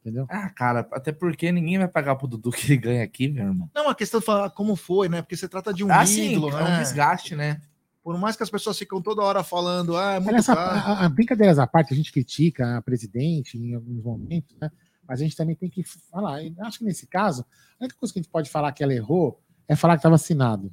Entendeu? 0.00 0.26
Ah, 0.30 0.48
cara, 0.50 0.88
até 0.92 1.12
porque 1.12 1.50
ninguém 1.52 1.76
vai 1.78 1.88
pagar 1.88 2.16
pro 2.16 2.26
Dudu 2.28 2.50
que 2.50 2.66
ele 2.72 2.76
ganha 2.80 3.04
aqui, 3.04 3.28
meu 3.28 3.44
irmão. 3.46 3.70
Não, 3.74 3.88
a 3.90 3.94
questão 3.94 4.20
de 4.20 4.26
falar 4.26 4.48
como 4.50 4.74
foi, 4.76 5.08
né? 5.08 5.20
Porque 5.20 5.36
você 5.36 5.48
trata 5.48 5.72
de 5.74 5.84
um 5.84 5.92
Ah, 5.92 6.06
sim, 6.06 6.32
ídolo, 6.32 6.48
é 6.50 6.62
né? 6.64 6.76
um 6.76 6.78
desgaste, 6.82 7.34
né? 7.36 7.60
Por 8.02 8.16
mais 8.16 8.36
que 8.36 8.42
as 8.42 8.48
pessoas 8.48 8.78
ficam 8.78 9.02
toda 9.02 9.20
hora 9.22 9.42
falando, 9.44 9.96
ah, 9.96 10.12
é 10.14 10.18
muito 10.18 10.28
Aliás, 10.28 10.48
a, 10.48 10.54
caro. 10.54 10.78
a- 10.78 11.04
a- 11.04 11.08
brincadeiras 11.10 11.58
à 11.58 11.66
parte, 11.66 11.92
a 11.92 11.96
gente 11.96 12.10
critica 12.12 12.78
a 12.78 12.80
presidente 12.82 13.58
em 13.58 13.74
alguns 13.74 14.02
momentos, 14.02 14.56
né? 14.58 14.70
Mas 15.06 15.20
a 15.20 15.24
gente 15.24 15.36
também 15.36 15.56
tem 15.56 15.68
que 15.68 15.82
falar. 16.10 16.42
Eu 16.42 16.54
acho 16.60 16.78
que 16.78 16.84
nesse 16.84 17.06
caso, 17.06 17.44
a 17.78 17.84
única 17.84 17.98
coisa 17.98 18.12
que 18.12 18.18
a 18.18 18.22
gente 18.22 18.30
pode 18.30 18.48
falar 18.48 18.72
que 18.72 18.82
ela 18.82 18.94
errou 18.94 19.42
é 19.66 19.76
falar 19.76 19.94
que 19.94 19.98
estava 19.98 20.14
assinado. 20.14 20.72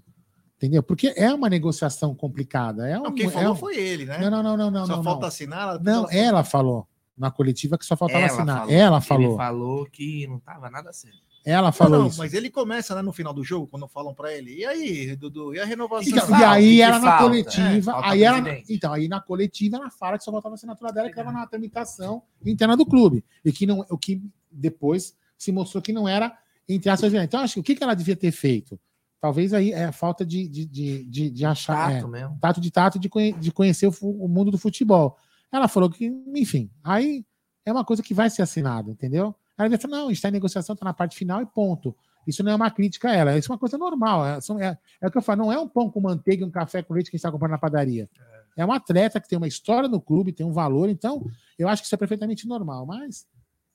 Entendeu? 0.66 0.82
Porque 0.84 1.14
é 1.16 1.32
uma 1.34 1.48
negociação 1.50 2.16
complicada. 2.16 2.88
É 2.90 2.98
um, 3.00 3.04
Não, 3.04 3.14
quem 3.14 3.28
é 3.28 3.30
falou 3.30 3.54
um- 3.54 3.56
foi 3.56 3.78
ele, 3.78 4.06
né? 4.06 4.18
Não, 4.20 4.32
não, 4.32 4.42
não, 4.44 4.58
não, 4.58 4.72
não. 4.72 4.86
Só 4.88 4.96
não, 4.98 5.04
falta 5.04 5.22
não. 5.22 5.28
assinar. 5.28 5.80
Não, 5.84 6.10
ela 6.10 6.44
falou 6.44 6.88
na 7.18 7.30
coletiva 7.32 7.78
que 7.78 7.86
só 7.86 7.96
faltava 7.96 8.20
Ela 8.26 8.28
assinar. 8.34 8.58
falou. 8.62 8.74
Ela 8.74 8.98
Ele 8.98 9.06
falou. 9.06 9.38
falou 9.38 9.86
que 9.86 10.28
não 10.28 10.40
tava 10.40 10.70
nada 10.70 10.92
certo. 10.92 11.24
Ela 11.46 11.68
Não, 11.68 11.72
falou 11.74 12.00
não, 12.00 12.08
isso. 12.08 12.18
mas 12.18 12.34
ele 12.34 12.50
começa 12.50 12.96
né, 12.96 13.04
no 13.04 13.14
final 13.14 13.32
do 13.32 13.44
jogo, 13.44 13.68
quando 13.68 13.88
falam 13.88 14.16
pra 14.16 14.34
ele. 14.34 14.56
E 14.56 14.66
aí, 14.66 15.16
Dudu? 15.16 15.54
E 15.54 15.60
a 15.60 15.66
renovação? 15.66 16.10
Então, 16.12 16.28
falta? 16.28 16.42
e 16.42 16.46
aí 16.46 16.82
ela 16.82 16.98
na 16.98 17.06
falta? 17.06 17.24
coletiva, 17.24 17.92
É, 17.92 17.96
aí 18.10 18.24
ela, 18.24 18.42
presidente. 18.42 18.74
então 18.74 18.92
aí 18.92 19.08
na 19.08 19.22
coletiva 19.22 19.78
ela 19.78 19.92
fala 19.92 20.18
que 20.18 20.24
só 20.24 20.32
faltava 20.32 20.56
a 20.56 20.58
assinatura 20.58 20.92
dela 20.92 21.08
que 21.08 21.14
estava 21.14 21.32
na 21.32 21.46
tramitação 21.46 22.24
interna 22.44 22.76
do 22.76 22.84
clube 22.84 23.24
e 23.46 23.52
que 23.52 23.68
não, 23.68 23.86
o 23.92 23.98
que 23.98 24.24
depois 24.52 25.16
se 25.38 25.52
mostrou 25.52 25.84
que 25.84 25.94
não 25.94 26.10
era 26.10 26.36
entre 26.68 26.90
aspas. 26.90 27.14
Então 27.14 27.40
acho 27.42 27.54
que 27.54 27.60
o 27.60 27.64
que 27.64 27.76
que 27.76 27.84
ela 27.84 27.94
devia 27.94 28.16
ter 28.16 28.32
feito? 28.32 28.80
Talvez 29.26 29.54
aí 29.56 29.72
é 29.72 29.86
a 29.86 29.92
falta 29.92 30.24
de, 30.24 30.48
de, 30.48 30.66
de, 30.68 31.04
de, 31.06 31.30
de 31.32 31.46
achar 31.46 31.92
Tato 31.94 32.06
é, 32.06 32.10
mesmo. 32.12 32.38
tato 32.40 32.62
de 32.62 32.70
tato 32.70 33.00
de, 33.00 33.10
conhe- 33.10 33.34
de 33.34 33.52
conhecer 33.52 33.88
o, 33.88 33.94
o 34.02 34.28
mundo 34.28 34.52
do 34.52 34.58
futebol. 34.60 35.18
Ela 35.52 35.68
falou 35.68 35.90
que, 35.90 36.06
enfim, 36.36 36.70
aí 36.84 37.26
é 37.66 37.72
uma 37.72 37.84
coisa 37.84 38.04
que 38.04 38.14
vai 38.14 38.30
ser 38.30 38.44
assinada, 38.44 38.92
entendeu? 38.92 39.34
Ela 39.58 39.68
vai 39.68 39.80
falar, 39.80 39.98
não, 39.98 40.12
está 40.12 40.30
em 40.30 40.32
negociação, 40.32 40.74
está 40.74 40.86
na 40.86 40.94
parte 40.94 41.16
final 41.18 41.42
e 41.42 41.46
ponto. 41.48 41.96
Isso 42.28 42.44
não 42.44 42.52
é 42.52 42.56
uma 42.56 42.70
crítica 42.70 43.10
a 43.10 43.16
ela, 43.16 43.36
isso 43.36 43.52
é 43.52 43.54
uma 43.54 43.58
coisa 43.58 43.80
normal. 43.80 44.24
É, 44.28 44.38
é, 44.62 44.78
é 45.02 45.08
o 45.08 45.12
que 45.12 45.18
eu 45.18 45.24
falo, 45.24 45.42
não 45.42 45.52
é 45.52 45.60
um 45.60 45.68
pão 45.68 45.90
com 45.90 46.00
manteiga 46.00 46.44
e 46.44 46.48
um 46.48 46.52
café 46.52 46.84
com 46.84 46.94
leite 46.94 47.10
que 47.10 47.16
a 47.16 47.18
gente 47.18 47.22
está 47.22 47.32
comprando 47.32 47.52
na 47.54 47.58
padaria. 47.58 48.08
É 48.56 48.64
um 48.64 48.72
atleta 48.72 49.20
que 49.20 49.28
tem 49.28 49.38
uma 49.40 49.48
história 49.48 49.90
no 49.90 50.00
clube, 50.00 50.32
tem 50.34 50.46
um 50.46 50.54
valor, 50.54 50.88
então 50.88 51.26
eu 51.58 51.68
acho 51.68 51.82
que 51.82 51.88
isso 51.88 51.96
é 51.96 51.98
perfeitamente 51.98 52.48
normal. 52.48 52.86
Mas 52.86 53.26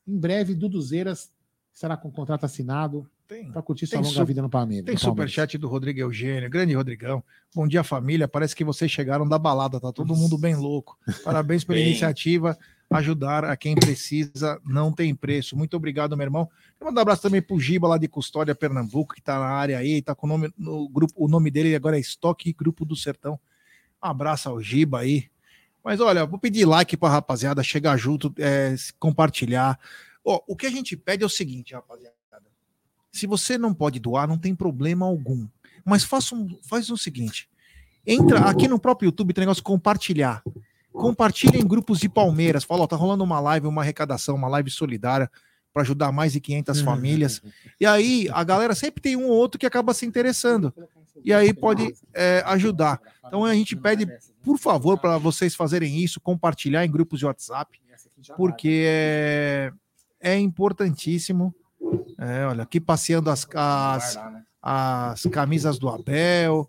em 0.06 0.16
breve, 0.16 0.54
Duduzeiras 0.54 1.28
será 1.72 1.96
com 1.96 2.06
o 2.06 2.12
contrato 2.12 2.44
assinado. 2.44 3.04
Tem. 3.30 3.52
Pra 3.52 3.62
curtir 3.62 3.86
sua 3.86 3.98
Tem 4.00 4.02
longa 4.04 4.20
su- 4.20 4.26
vida 4.26 4.42
no 4.42 4.50
Palmeiras. 4.50 4.86
Tem 4.86 4.96
superchat 4.96 5.56
do 5.56 5.68
Rodrigo 5.68 6.00
Eugênio, 6.00 6.50
grande 6.50 6.74
Rodrigão. 6.74 7.22
Bom 7.54 7.64
dia, 7.68 7.84
família. 7.84 8.26
Parece 8.26 8.56
que 8.56 8.64
vocês 8.64 8.90
chegaram 8.90 9.24
da 9.28 9.38
balada, 9.38 9.78
tá 9.78 9.92
todo 9.92 10.16
mundo 10.16 10.36
bem 10.36 10.56
louco. 10.56 10.98
Parabéns 11.22 11.62
pela 11.62 11.78
Bem. 11.78 11.86
iniciativa. 11.90 12.58
Ajudar 12.90 13.44
a 13.44 13.56
quem 13.56 13.76
precisa 13.76 14.60
não 14.64 14.92
tem 14.92 15.14
preço. 15.14 15.56
Muito 15.56 15.76
obrigado, 15.76 16.16
meu 16.16 16.24
irmão. 16.26 16.50
Eu 16.80 16.86
mando 16.88 16.98
um 16.98 17.02
abraço 17.02 17.22
também 17.22 17.40
pro 17.40 17.60
Giba 17.60 17.86
lá 17.86 17.96
de 17.96 18.08
Custódia, 18.08 18.52
Pernambuco, 18.52 19.14
que 19.14 19.22
tá 19.22 19.38
na 19.38 19.46
área 19.46 19.78
aí, 19.78 20.02
tá 20.02 20.12
com 20.12 20.26
o 20.26 20.28
nome 20.28 20.52
no 20.58 20.88
grupo. 20.88 21.12
O 21.16 21.28
nome 21.28 21.52
dele 21.52 21.72
agora 21.76 21.96
é 21.96 22.00
Estoque 22.00 22.52
Grupo 22.52 22.84
do 22.84 22.96
Sertão. 22.96 23.38
Um 24.02 24.08
abraço 24.08 24.48
ao 24.48 24.60
Giba 24.60 24.98
aí. 24.98 25.26
Mas 25.84 26.00
olha, 26.00 26.26
vou 26.26 26.36
pedir 26.36 26.64
like 26.64 26.96
pra 26.96 27.08
rapaziada, 27.10 27.62
chegar 27.62 27.96
junto, 27.96 28.34
é, 28.38 28.76
se 28.76 28.92
compartilhar. 28.94 29.78
Ó, 30.24 30.40
o 30.48 30.56
que 30.56 30.66
a 30.66 30.70
gente 30.70 30.96
pede 30.96 31.22
é 31.22 31.26
o 31.26 31.30
seguinte, 31.30 31.72
rapaziada. 31.74 32.18
Se 33.12 33.26
você 33.26 33.58
não 33.58 33.74
pode 33.74 33.98
doar, 33.98 34.28
não 34.28 34.38
tem 34.38 34.54
problema 34.54 35.06
algum. 35.06 35.46
Mas 35.84 36.04
faça 36.04 36.34
um, 36.34 36.58
faz 36.62 36.90
o 36.90 36.96
seguinte: 36.96 37.48
entra 38.06 38.40
aqui 38.48 38.68
no 38.68 38.78
próprio 38.78 39.08
YouTube, 39.08 39.32
tem 39.32 39.42
negócio 39.42 39.62
compartilhar. 39.62 40.42
Compartilha 40.92 41.56
em 41.56 41.66
grupos 41.66 42.00
de 42.00 42.08
Palmeiras. 42.08 42.64
Fala, 42.64 42.82
ó, 42.82 42.86
tá 42.86 42.96
rolando 42.96 43.24
uma 43.24 43.40
live, 43.40 43.66
uma 43.66 43.82
arrecadação, 43.82 44.34
uma 44.34 44.48
live 44.48 44.70
solidária 44.70 45.30
para 45.72 45.82
ajudar 45.82 46.10
mais 46.12 46.32
de 46.32 46.40
500 46.40 46.80
famílias. 46.80 47.42
E 47.78 47.86
aí 47.86 48.28
a 48.32 48.42
galera 48.42 48.74
sempre 48.74 49.00
tem 49.00 49.16
um 49.16 49.26
ou 49.26 49.36
outro 49.36 49.58
que 49.58 49.66
acaba 49.66 49.94
se 49.94 50.04
interessando. 50.04 50.74
E 51.24 51.32
aí 51.32 51.52
pode 51.52 51.94
é, 52.14 52.42
ajudar. 52.46 53.00
Então 53.26 53.44
a 53.44 53.54
gente 53.54 53.76
pede, 53.76 54.06
por 54.42 54.58
favor, 54.58 54.98
para 54.98 55.18
vocês 55.18 55.54
fazerem 55.54 55.98
isso, 55.98 56.20
compartilhar 56.20 56.84
em 56.84 56.90
grupos 56.90 57.18
de 57.18 57.26
WhatsApp, 57.26 57.80
porque 58.36 58.84
é, 58.86 59.72
é 60.20 60.38
importantíssimo. 60.38 61.54
É, 62.18 62.46
olha, 62.46 62.62
aqui 62.62 62.80
passeando 62.80 63.30
as, 63.30 63.46
as, 63.54 64.18
as 64.62 65.22
camisas 65.26 65.78
do 65.78 65.88
Abel, 65.88 66.68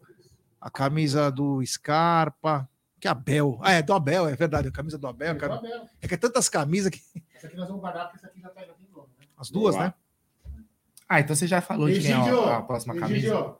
a 0.59 0.69
camisa 0.69 1.31
do 1.31 1.63
Scarpa. 1.65 2.67
Que 2.99 3.07
Abel. 3.07 3.57
Ah, 3.63 3.71
é 3.73 3.81
do 3.81 3.93
Abel, 3.93 4.27
é 4.27 4.35
verdade. 4.35 4.67
A 4.67 4.71
camisa 4.71 4.97
do 4.97 5.07
Abel. 5.07 5.31
a 5.31 5.35
cam- 5.35 5.53
Abel. 5.55 5.85
É 6.01 6.07
que 6.07 6.13
é 6.13 6.17
tantas 6.17 6.47
camisas 6.47 6.91
que. 6.91 7.01
Essa 7.35 7.47
aqui 7.47 7.55
nós 7.57 7.67
vamos 7.67 7.81
guardar, 7.81 8.03
porque 8.09 8.17
essa 8.17 8.27
aqui 8.27 8.39
já 8.39 8.49
tá 8.49 8.61
já 8.61 8.73
tem 8.73 8.87
nome, 8.93 9.07
né? 9.19 9.25
As 9.35 9.49
duas, 9.49 9.75
né? 9.75 9.91
Ah, 11.09 11.19
então 11.19 11.35
você 11.35 11.47
já 11.47 11.59
falou 11.59 11.89
de 11.89 11.99
quem 11.99 12.11
é 12.11 12.13
a, 12.13 12.57
a 12.57 12.61
próxima 12.61 12.93
Egídio, 12.95 13.31
camisa. 13.33 13.55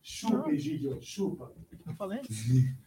Chupa, 0.00 0.50
Egídio, 0.52 0.98
chupa. 1.02 1.50
Eu 1.84 1.94
falei. 1.94 2.20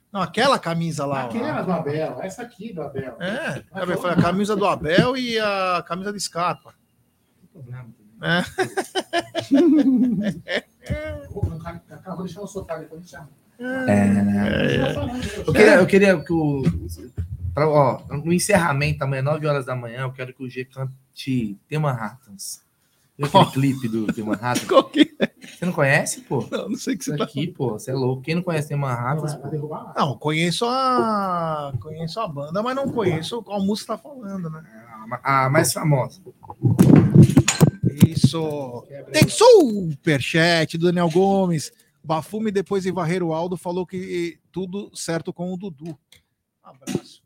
Não, 0.10 0.22
aquela 0.22 0.58
camisa 0.58 1.06
lá. 1.06 1.26
ó. 1.26 1.28
Aquela 1.28 1.62
do 1.64 1.72
Abel, 1.74 2.22
essa 2.22 2.44
aqui 2.44 2.72
do 2.72 2.82
Abel. 2.82 3.18
É, 3.20 3.62
foi 3.98 4.12
a 4.12 4.16
camisa 4.16 4.56
do 4.56 4.66
Abel 4.66 5.18
e 5.18 5.38
a 5.38 5.84
camisa 5.86 6.14
do 6.14 6.20
Scarpa. 6.20 6.74
É. 8.22 8.44
Vou 11.32 12.24
deixar 12.24 12.42
o 12.42 12.48
sofá 12.48 12.78
depois 12.78 13.00
a 13.00 13.04
gente 13.04 13.12
chama. 13.12 13.30
É. 13.60 14.94
Eu 15.46 15.54
queria, 15.54 15.76
eu 15.76 15.88
queria 15.88 16.20
que 16.24 16.32
o. 16.34 16.64
pra- 17.54 17.68
ó, 17.68 18.02
no 18.10 18.32
encerramento, 18.32 19.04
amanhã, 19.04 19.22
9 19.24 19.48
horas 19.48 19.66
da 19.66 19.76
manhã, 19.76 20.02
eu 20.02 20.12
quero 20.12 20.34
que 20.34 20.44
o 20.44 20.50
G 20.50 20.66
cante 20.66 21.58
The 21.70 21.78
Manhattans. 21.80 22.62
Viu 23.18 23.26
aquele 23.28 23.46
clipe 23.74 23.88
do 23.88 24.06
The 24.14 24.22
Manhattans? 24.22 24.68
Você 25.58 25.66
não 25.66 25.74
conhece, 25.74 26.22
pô? 26.22 26.48
Não, 26.52 26.70
não 26.70 26.76
sei 26.78 26.94
o 26.94 26.98
que 27.00 27.06
você 27.06 27.18
tá 27.18 27.24
aqui, 27.24 27.48
pô. 27.48 27.72
Você 27.72 27.90
é 27.90 27.94
louco. 27.96 28.22
Quem 28.22 28.36
não 28.36 28.44
conhece 28.44 28.68
The 28.70 28.76
Manhattans, 28.76 29.34
pô? 29.34 29.48
Não, 29.98 30.16
conheço 30.18 30.66
a. 30.68 31.74
Conheço 31.80 32.20
a 32.20 32.28
banda, 32.28 32.62
mas 32.62 32.76
não 32.76 32.90
conheço 32.92 33.42
qual 33.42 33.60
música 33.64 33.94
tá 33.98 34.04
falando, 34.04 34.50
né? 34.52 34.62
A 35.24 35.50
mais 35.50 35.74
famosa. 35.74 36.22
Isso. 38.06 38.84
Tem 39.12 39.28
superchat 39.28 40.78
do 40.78 40.88
Daniel 40.88 41.10
Gomes. 41.10 41.72
Bafume 42.04 42.52
depois 42.52 42.84
de 42.84 42.92
varrer 42.92 43.22
o 43.24 43.34
Aldo 43.34 43.58
falou 43.58 43.86
que 43.86 44.40
tudo 44.52 44.90
certo 44.94 45.34
com 45.34 45.54
o 45.54 45.58
Dudu. 45.58 45.88
Um 45.88 45.98
abraço. 46.70 47.22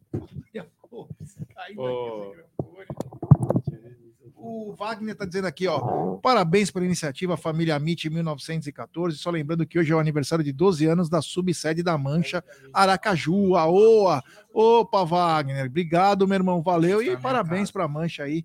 O 4.44 4.74
Wagner 4.74 5.16
tá 5.16 5.24
dizendo 5.24 5.46
aqui, 5.46 5.68
ó. 5.68 6.18
Parabéns 6.18 6.72
pela 6.72 6.84
iniciativa 6.84 7.38
Família 7.38 7.76
Amit 7.76 8.10
1914. 8.10 9.18
Só 9.18 9.30
lembrando 9.30 9.68
que 9.68 9.78
hoje 9.78 9.92
é 9.92 9.96
o 9.96 10.00
aniversário 10.00 10.44
de 10.44 10.52
12 10.52 10.88
anos 10.88 11.10
da 11.10 11.22
subsede 11.22 11.84
da 11.84 11.96
Mancha, 11.96 12.44
Aracaju. 12.74 13.56
Aoa! 13.56 14.24
Opa, 14.52 15.06
Wagner. 15.06 15.68
Obrigado, 15.68 16.28
meu 16.28 16.36
irmão. 16.36 16.62
Valeu 16.64 17.04
e 17.04 17.16
parabéns 17.16 17.70
pra 17.70 17.88
Mancha 17.88 18.24
aí 18.24 18.44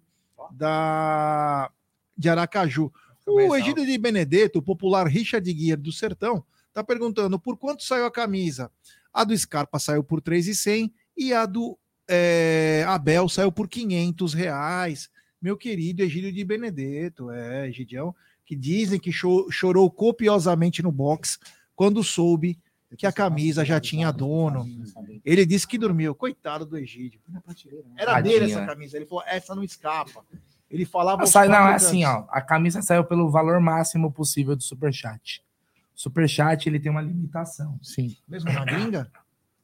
da 0.51 1.71
de 2.17 2.29
Aracaju. 2.29 2.93
O 3.27 3.55
Egídio 3.57 3.85
de 3.85 3.99
Benedetto, 3.99 4.61
o 4.61 4.63
popular 4.63 5.07
Richard 5.07 5.53
Guia 5.53 5.77
do 5.77 5.91
Sertão, 5.91 6.45
tá 6.73 6.85
perguntando 6.85 7.39
por 7.39 7.57
quanto 7.57 7.83
saiu 7.83 8.07
a 8.07 8.11
camisa. 8.11 8.71
A 9.13 9.25
do 9.25 9.37
Scarpa 9.37 9.79
saiu 9.79 10.05
por 10.05 10.21
3,100 10.21 10.93
e 11.17 11.33
a 11.33 11.45
do 11.45 11.77
é, 12.09 12.85
Abel 12.87 13.29
saiu 13.29 13.51
por 13.51 13.69
500 13.69 14.33
reais. 14.35 15.11
Meu 15.43 15.57
querido 15.57 16.03
Egídio 16.03 16.33
de 16.33 16.45
Benedetto, 16.45 17.31
é, 17.31 17.69
Egidião, 17.69 18.15
que 18.45 18.55
dizem 18.55 19.01
que 19.01 19.11
cho- 19.11 19.51
chorou 19.51 19.91
copiosamente 19.91 20.83
no 20.83 20.93
box 20.93 21.39
quando 21.75 22.05
soube 22.05 22.59
que 22.97 23.07
a 23.07 23.13
camisa 23.13 23.65
já 23.65 23.81
tinha 23.81 24.13
dono. 24.13 24.65
Ele 25.25 25.45
disse 25.45 25.67
que 25.67 25.77
dormiu. 25.77 26.15
Coitado 26.15 26.65
do 26.65 26.79
Egídio. 26.79 27.21
Era 27.97 28.21
dele 28.21 28.45
essa 28.47 28.61
né? 28.61 28.67
camisa. 28.67 28.97
Ele 28.97 29.07
falou: 29.07 29.25
essa 29.27 29.55
não 29.55 29.65
escapa. 29.65 30.25
Ele 30.71 30.85
falava. 30.85 31.19
Não, 31.19 31.27
sai, 31.27 31.49
não, 31.49 31.69
é 31.69 31.75
assim, 31.75 32.05
ó. 32.05 32.25
A 32.29 32.41
camisa 32.41 32.83
saiu 32.83 33.05
pelo 33.05 33.31
valor 33.31 33.61
máximo 33.61 34.11
possível 34.11 34.57
do 34.57 34.63
Superchat. 34.63 35.43
Superchat, 35.95 36.69
ele 36.69 36.79
tem 36.79 36.91
uma 36.91 37.01
limitação. 37.01 37.79
Sim. 37.83 38.17
Mesmo 38.29 38.53
na 38.53 38.65
gringa? 38.65 39.11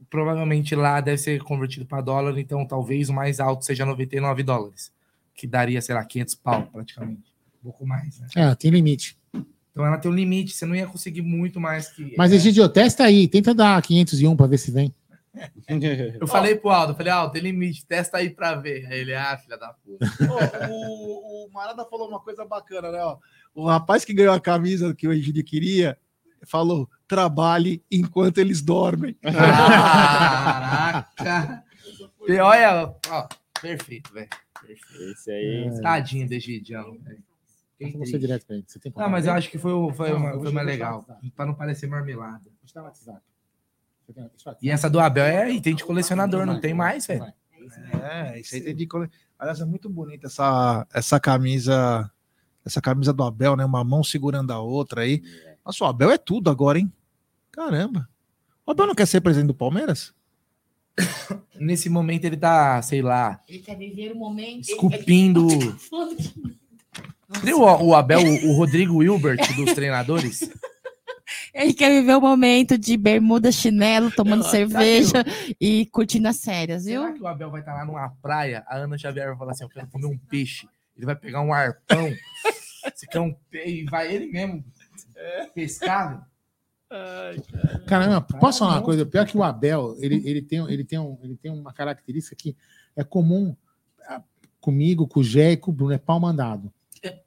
Provavelmente 0.09 0.74
lá 0.74 1.01
deve 1.01 1.19
ser 1.19 1.43
convertido 1.43 1.87
para 1.87 2.03
dólar, 2.03 2.39
então 2.39 2.66
talvez 2.66 3.09
o 3.09 3.12
mais 3.12 3.41
alto 3.41 3.65
seja 3.65 3.85
99 3.85 4.43
dólares. 4.43 4.93
Que 5.35 5.47
daria, 5.47 5.81
sei 5.81 5.95
lá, 5.95 6.05
500 6.05 6.35
pau 6.37 6.62
praticamente. 6.73 7.33
Um 7.61 7.65
pouco 7.65 7.87
mais, 7.87 8.19
né? 8.19 8.27
É, 8.37 8.55
tem 8.55 8.70
limite. 8.70 9.16
Então 9.70 9.87
ela 9.87 9.97
tem 9.97 10.11
um 10.11 10.15
limite, 10.15 10.53
você 10.53 10.66
não 10.66 10.74
ia 10.74 10.87
conseguir 10.87 11.23
muito 11.23 11.59
mais 11.59 11.89
que. 11.89 12.15
Mas, 12.16 12.33
Egidio, 12.33 12.69
testa 12.69 13.05
aí. 13.05 13.27
Tenta 13.27 13.55
dar 13.55 13.81
501 13.81 14.37
pra 14.37 14.47
ver 14.47 14.59
se 14.59 14.70
vem. 14.70 14.95
Eu 16.21 16.27
falei 16.27 16.57
pro 16.57 16.71
Aldo, 16.71 16.95
falei, 16.95 17.13
Aldo, 17.13 17.33
tem 17.33 17.43
limite, 17.43 17.87
testa 17.87 18.19
aí 18.19 18.29
pra 18.31 18.55
ver. 18.55 18.87
Aí 18.87 19.01
ele, 19.01 19.15
ah, 19.15 19.37
filha 19.39 19.57
da 19.57 19.73
puta. 19.73 20.07
O, 20.71 21.47
o 21.47 21.51
Marada 21.53 21.85
falou 21.87 22.09
uma 22.09 22.21
coisa 22.21 22.45
bacana, 22.45 22.91
né? 22.93 23.03
ó? 23.03 23.19
O 23.55 23.67
rapaz 23.67 24.05
que 24.05 24.13
ganhou 24.15 24.35
a 24.35 24.41
camisa 24.41 24.95
que 24.95 25.09
o 25.09 25.13
Egídio 25.13 25.45
queria 25.45 25.99
falou: 26.47 26.89
trabalhe 27.09 27.83
enquanto 27.91 28.39
eles 28.39 28.61
dormem. 28.63 29.17
Caraca! 30.37 31.65
E 32.27 32.39
Olha, 32.39 32.95
ó, 33.09 33.29
perfeito, 33.61 34.13
velho. 34.13 34.29
Perfeito. 34.61 35.13
Esse 35.13 35.31
aí. 35.31 35.81
Tadinho 35.83 36.29
do 36.29 36.35
Egidião, 36.35 36.97
velho. 37.01 37.23
Você 37.99 38.17
direto 38.19 38.47
pra 38.47 38.55
ele. 38.57 38.65
Você 38.67 38.79
tem 38.79 38.93
Não, 38.95 39.09
mas 39.09 39.27
eu 39.27 39.33
acho 39.33 39.51
que 39.51 39.59
foi, 39.59 39.73
o- 39.73 39.93
foi, 39.93 40.11
Não, 40.11 40.17
uma, 40.19 40.33
foi 40.41 40.53
mais 40.53 40.67
legal. 40.67 41.05
Pra 41.35 41.45
não 41.45 41.55
parecer 41.55 41.89
marmelada. 41.89 42.45
Vou 42.45 42.53
te 42.65 42.73
dar 42.73 42.83
o 42.83 42.85
WhatsApp. 42.85 43.21
E 44.61 44.71
essa 44.71 44.89
do 44.91 44.99
Abel 45.01 45.25
é 45.25 45.51
item 45.51 45.75
de 45.75 45.85
colecionador, 45.85 46.45
não 46.47 46.61
tem 46.61 46.75
mais, 46.75 47.07
velho. 47.07 47.25
É, 48.03 48.41
isso 48.41 48.55
aí 48.55 48.61
tem 48.61 48.75
de. 48.75 48.87
cole- 48.87 49.09
Aliás, 49.39 49.61
é 49.61 49.65
muito 49.65 49.89
bonita 49.89 50.27
essa, 50.27 50.87
essa 50.93 51.19
camisa. 51.21 52.11
Essa 52.65 52.81
camisa 52.81 53.13
do 53.13 53.23
Abel, 53.25 53.57
né? 53.57 53.65
Uma 53.65 53.83
mão 53.83 54.05
segurando 54.05 54.53
a 54.53 54.61
outra 54.61 55.01
aí. 55.03 55.21
Nossa, 55.67 55.83
o 55.85 55.87
Abel 55.87 56.11
é 56.11 56.19
tudo 56.19 56.49
agora, 56.51 56.79
hein? 56.79 56.93
Caramba. 57.51 58.09
O 58.65 58.71
Abel 58.71 58.87
não 58.87 58.95
quer 58.95 59.07
ser 59.07 59.21
presidente 59.21 59.49
do 59.49 59.55
Palmeiras? 59.55 60.15
Nesse 61.59 61.89
momento 61.89 62.25
ele 62.25 62.37
tá, 62.37 62.81
sei 62.83 63.03
lá, 63.03 63.41
Ele 63.49 63.59
quer 63.61 63.77
viver 63.77 64.13
o 64.13 64.17
momento. 64.17 64.69
esculpindo. 64.69 65.49
Ele- 65.51 66.17
que- 66.17 66.63
Viu 67.43 67.61
o, 67.63 67.87
o 67.87 67.95
Abel, 67.95 68.21
o, 68.21 68.51
o 68.51 68.57
Rodrigo 68.57 68.97
Wilbert 68.99 69.39
dos 69.57 69.73
treinadores? 69.75 70.49
Ele 71.55 71.73
quer 71.75 71.91
viver 71.91 72.15
o 72.15 72.21
momento 72.21 72.79
de 72.79 72.97
bermuda, 72.97 73.53
chinelo, 73.53 74.11
tomando 74.11 74.43
Não, 74.43 74.51
cerveja 74.51 75.25
e 75.61 75.87
curtindo 75.87 76.29
as 76.29 76.43
férias, 76.43 76.85
viu? 76.85 77.03
Será 77.03 77.13
que 77.13 77.23
o 77.23 77.27
Abel 77.27 77.51
vai 77.51 77.61
estar 77.61 77.75
lá 77.75 77.85
numa 77.85 78.09
praia? 78.23 78.65
A 78.67 78.77
Ana 78.77 78.97
Xavier 78.97 79.29
vai 79.29 79.37
falar 79.37 79.53
assim: 79.53 79.65
Eu 79.65 79.71
quero 79.71 79.87
comer 79.89 80.07
um 80.07 80.19
peixe. 80.19 80.67
Ele 80.97 81.07
vai 81.07 81.17
pegar 81.17 81.41
um 81.43 81.53
arpão. 81.53 82.13
Você 82.95 83.07
quer 83.07 83.21
um 83.21 83.33
peixe? 83.51 83.83
E 83.83 83.85
vai 83.85 84.13
ele 84.13 84.27
mesmo 84.27 84.65
pescar? 85.55 86.27
Caramba, 87.87 88.21
posso 88.21 88.61
falar 88.61 88.73
uma 88.75 88.83
coisa? 88.83 89.07
Pior 89.07 89.27
que 89.27 89.37
o 89.37 89.43
Abel, 89.43 89.97
ele, 89.99 90.23
ele, 90.29 90.43
tem, 90.43 90.59
ele, 90.71 90.85
tem 90.85 90.99
um, 90.99 91.19
ele 91.23 91.37
tem 91.37 91.51
uma 91.51 91.73
característica 91.73 92.37
que 92.37 92.55
é 92.95 93.03
comum 93.03 93.57
ah, 94.07 94.23
comigo, 94.61 95.09
com 95.09 95.21
o 95.21 95.25
Gé 95.25 95.53
e 95.53 95.57
com 95.57 95.71
o 95.71 95.75
Bruno, 95.75 95.93
é 95.93 95.99
pau 95.99 96.21
mandado. 96.21 96.73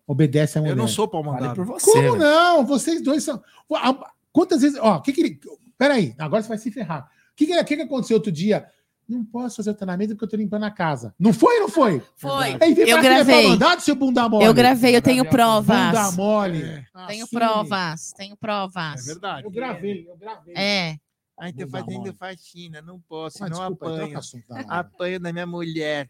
Obedece 0.07 0.57
a 0.57 0.61
mulher. 0.61 0.73
Eu 0.73 0.77
não 0.77 0.87
sou 0.87 1.07
pau 1.07 1.23
mandado. 1.23 1.65
Como 1.65 2.15
não? 2.15 2.65
Vocês 2.65 3.01
dois 3.01 3.23
são. 3.23 3.41
Ah, 3.73 4.11
Quantas 4.31 4.61
vezes. 4.61 4.77
Ó, 4.81 4.97
o 4.97 5.01
que 5.01 5.13
que 5.13 5.21
ele. 5.21 5.39
Peraí, 5.77 6.13
agora 6.17 6.41
você 6.43 6.49
vai 6.49 6.57
se 6.57 6.71
ferrar. 6.71 7.09
O 7.31 7.35
que, 7.35 7.45
que, 7.47 7.63
que, 7.63 7.75
que 7.77 7.81
aconteceu 7.81 8.17
outro 8.17 8.31
dia? 8.31 8.65
Não 9.07 9.23
posso 9.23 9.57
fazer 9.57 9.69
o 9.69 9.73
treinamento 9.75 10.13
porque 10.15 10.25
eu 10.25 10.29
tô 10.29 10.35
limpando 10.35 10.63
a 10.63 10.71
casa. 10.71 11.13
Não 11.19 11.31
foi, 11.31 11.59
não 11.59 11.69
foi? 11.69 12.01
Foi. 12.15 12.57
Aí 12.59 12.73
vem 12.73 12.89
Eu 12.89 12.97
é 12.97 13.01
gravei. 13.01 13.41
pra 13.41 13.49
mandar 13.51 13.75
do 13.75 13.81
seu 13.81 13.95
bunda 13.95 14.27
mole. 14.27 14.43
Eu 14.45 14.53
gravei, 14.53 14.95
eu 14.95 15.01
tenho 15.01 15.23
provas. 15.29 15.77
Bunda 15.87 16.11
mole. 16.13 16.61
Tenho 17.07 17.23
Assume. 17.25 17.27
provas, 17.39 18.13
tenho 18.13 18.35
provas. 18.35 19.01
É 19.07 19.13
verdade. 19.13 19.45
Eu 19.45 19.51
gravei, 19.51 20.05
eu 20.09 20.17
gravei. 20.17 20.53
É. 20.57 20.97
Aí 21.37 21.51
tá 21.53 21.65
Bunda 21.65 21.79
fazendo 21.79 21.97
mole. 21.99 22.13
faxina, 22.17 22.81
não 22.81 22.99
posso, 23.07 23.43
Ah, 23.43 23.49
não 23.49 23.57
desculpa, 23.59 23.85
apanho. 23.87 24.17
assunto 24.17 24.47
da 24.47 24.55
live. 24.55 24.69
Apanho 24.71 25.19
da 25.19 25.33
minha 25.33 25.45
mulher. 25.45 26.09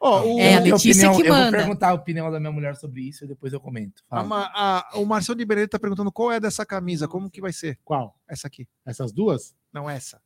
Ó, 0.00 0.22
o, 0.22 0.38
É, 0.38 0.56
a 0.56 0.60
Letícia 0.60 0.90
opinião- 1.08 1.16
que 1.16 1.22
eu 1.28 1.34
vou 1.34 1.44
manda. 1.44 1.58
perguntar 1.58 1.88
a 1.88 1.94
opinião 1.94 2.30
da 2.30 2.38
minha 2.38 2.52
mulher 2.52 2.76
sobre 2.76 3.00
isso 3.02 3.24
e 3.24 3.28
depois 3.28 3.52
eu 3.52 3.60
comento. 3.60 4.02
a 4.10 4.20
a- 4.20 4.90
o 4.98 5.04
Marcelo 5.04 5.36
de 5.38 5.44
Benedito 5.44 5.72
tá 5.72 5.78
perguntando 5.78 6.12
qual 6.12 6.30
é 6.30 6.38
dessa 6.38 6.64
camisa, 6.64 7.08
como 7.08 7.30
que 7.30 7.40
vai 7.40 7.52
ser? 7.52 7.78
Qual? 7.84 8.16
Essa 8.28 8.46
aqui. 8.46 8.68
Essas 8.86 9.10
duas? 9.12 9.54
Não, 9.72 9.88
essa. 9.90 10.20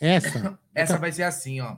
Essa? 0.00 0.58
Essa 0.74 0.98
vai 0.98 1.12
ser 1.12 1.22
assim, 1.22 1.60
ó. 1.60 1.76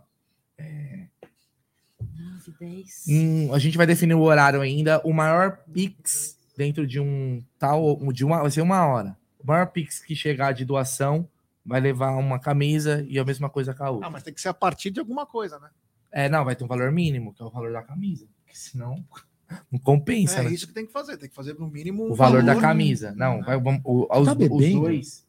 Nove, 2.15 2.55
dez. 2.59 3.05
Hum, 3.09 3.53
a 3.53 3.59
gente 3.59 3.77
vai 3.77 3.87
definir 3.87 4.15
o 4.15 4.23
horário 4.23 4.61
ainda. 4.61 5.01
O 5.05 5.13
maior 5.13 5.59
Pix 5.73 6.39
dentro 6.57 6.87
de 6.87 6.99
um 7.01 7.45
tal. 7.59 7.97
De 8.13 8.25
uma, 8.25 8.41
vai 8.43 8.51
ser 8.51 8.63
uma 8.63 8.87
hora. 8.87 9.17
O 9.39 9.47
maior 9.47 9.67
Pix 9.67 10.01
que 10.03 10.15
chegar 10.17 10.53
de 10.53 10.65
doação 10.65 11.29
vai 11.65 11.81
levar 11.81 12.13
uma 12.13 12.39
camisa 12.39 13.05
e 13.09 13.19
a 13.19 13.25
mesma 13.25 13.51
coisa 13.51 13.75
com 13.75 13.85
a 13.85 13.91
outra. 13.91 14.07
Ah, 14.07 14.11
mas 14.11 14.23
tem 14.23 14.33
que 14.33 14.41
ser 14.41 14.49
a 14.49 14.55
partir 14.55 14.91
de 14.91 15.01
alguma 15.01 15.27
coisa, 15.27 15.59
né? 15.59 15.69
É, 16.19 16.31
não, 16.31 16.47
vai 16.47 16.57
ter 16.57 16.65
um 16.65 16.67
valor 16.67 16.91
mínimo, 16.91 17.35
que 17.35 17.43
é 17.43 17.45
o 17.45 17.51
valor 17.51 17.73
da 17.73 17.83
camisa. 17.83 18.27
Porque 18.39 18.57
senão 18.57 19.05
não 19.71 19.79
compensa, 19.79 20.41
é 20.41 20.45
né? 20.45 20.51
isso 20.51 20.67
que 20.67 20.73
tem 20.73 20.87
que 20.87 20.93
fazer, 20.93 21.19
tem 21.19 21.29
que 21.29 21.35
fazer 21.35 21.59
no 21.59 21.69
mínimo 21.69 22.11
O 22.11 22.15
valor 22.15 22.43
da 22.43 22.59
camisa. 22.59 23.13
Não, 23.15 23.43
vai, 23.43 23.61
vamos- 23.61 23.83
o- 23.85 24.05
os, 24.11 24.27
Tá 24.27 24.33
os 24.33 24.73
dois. 24.73 25.27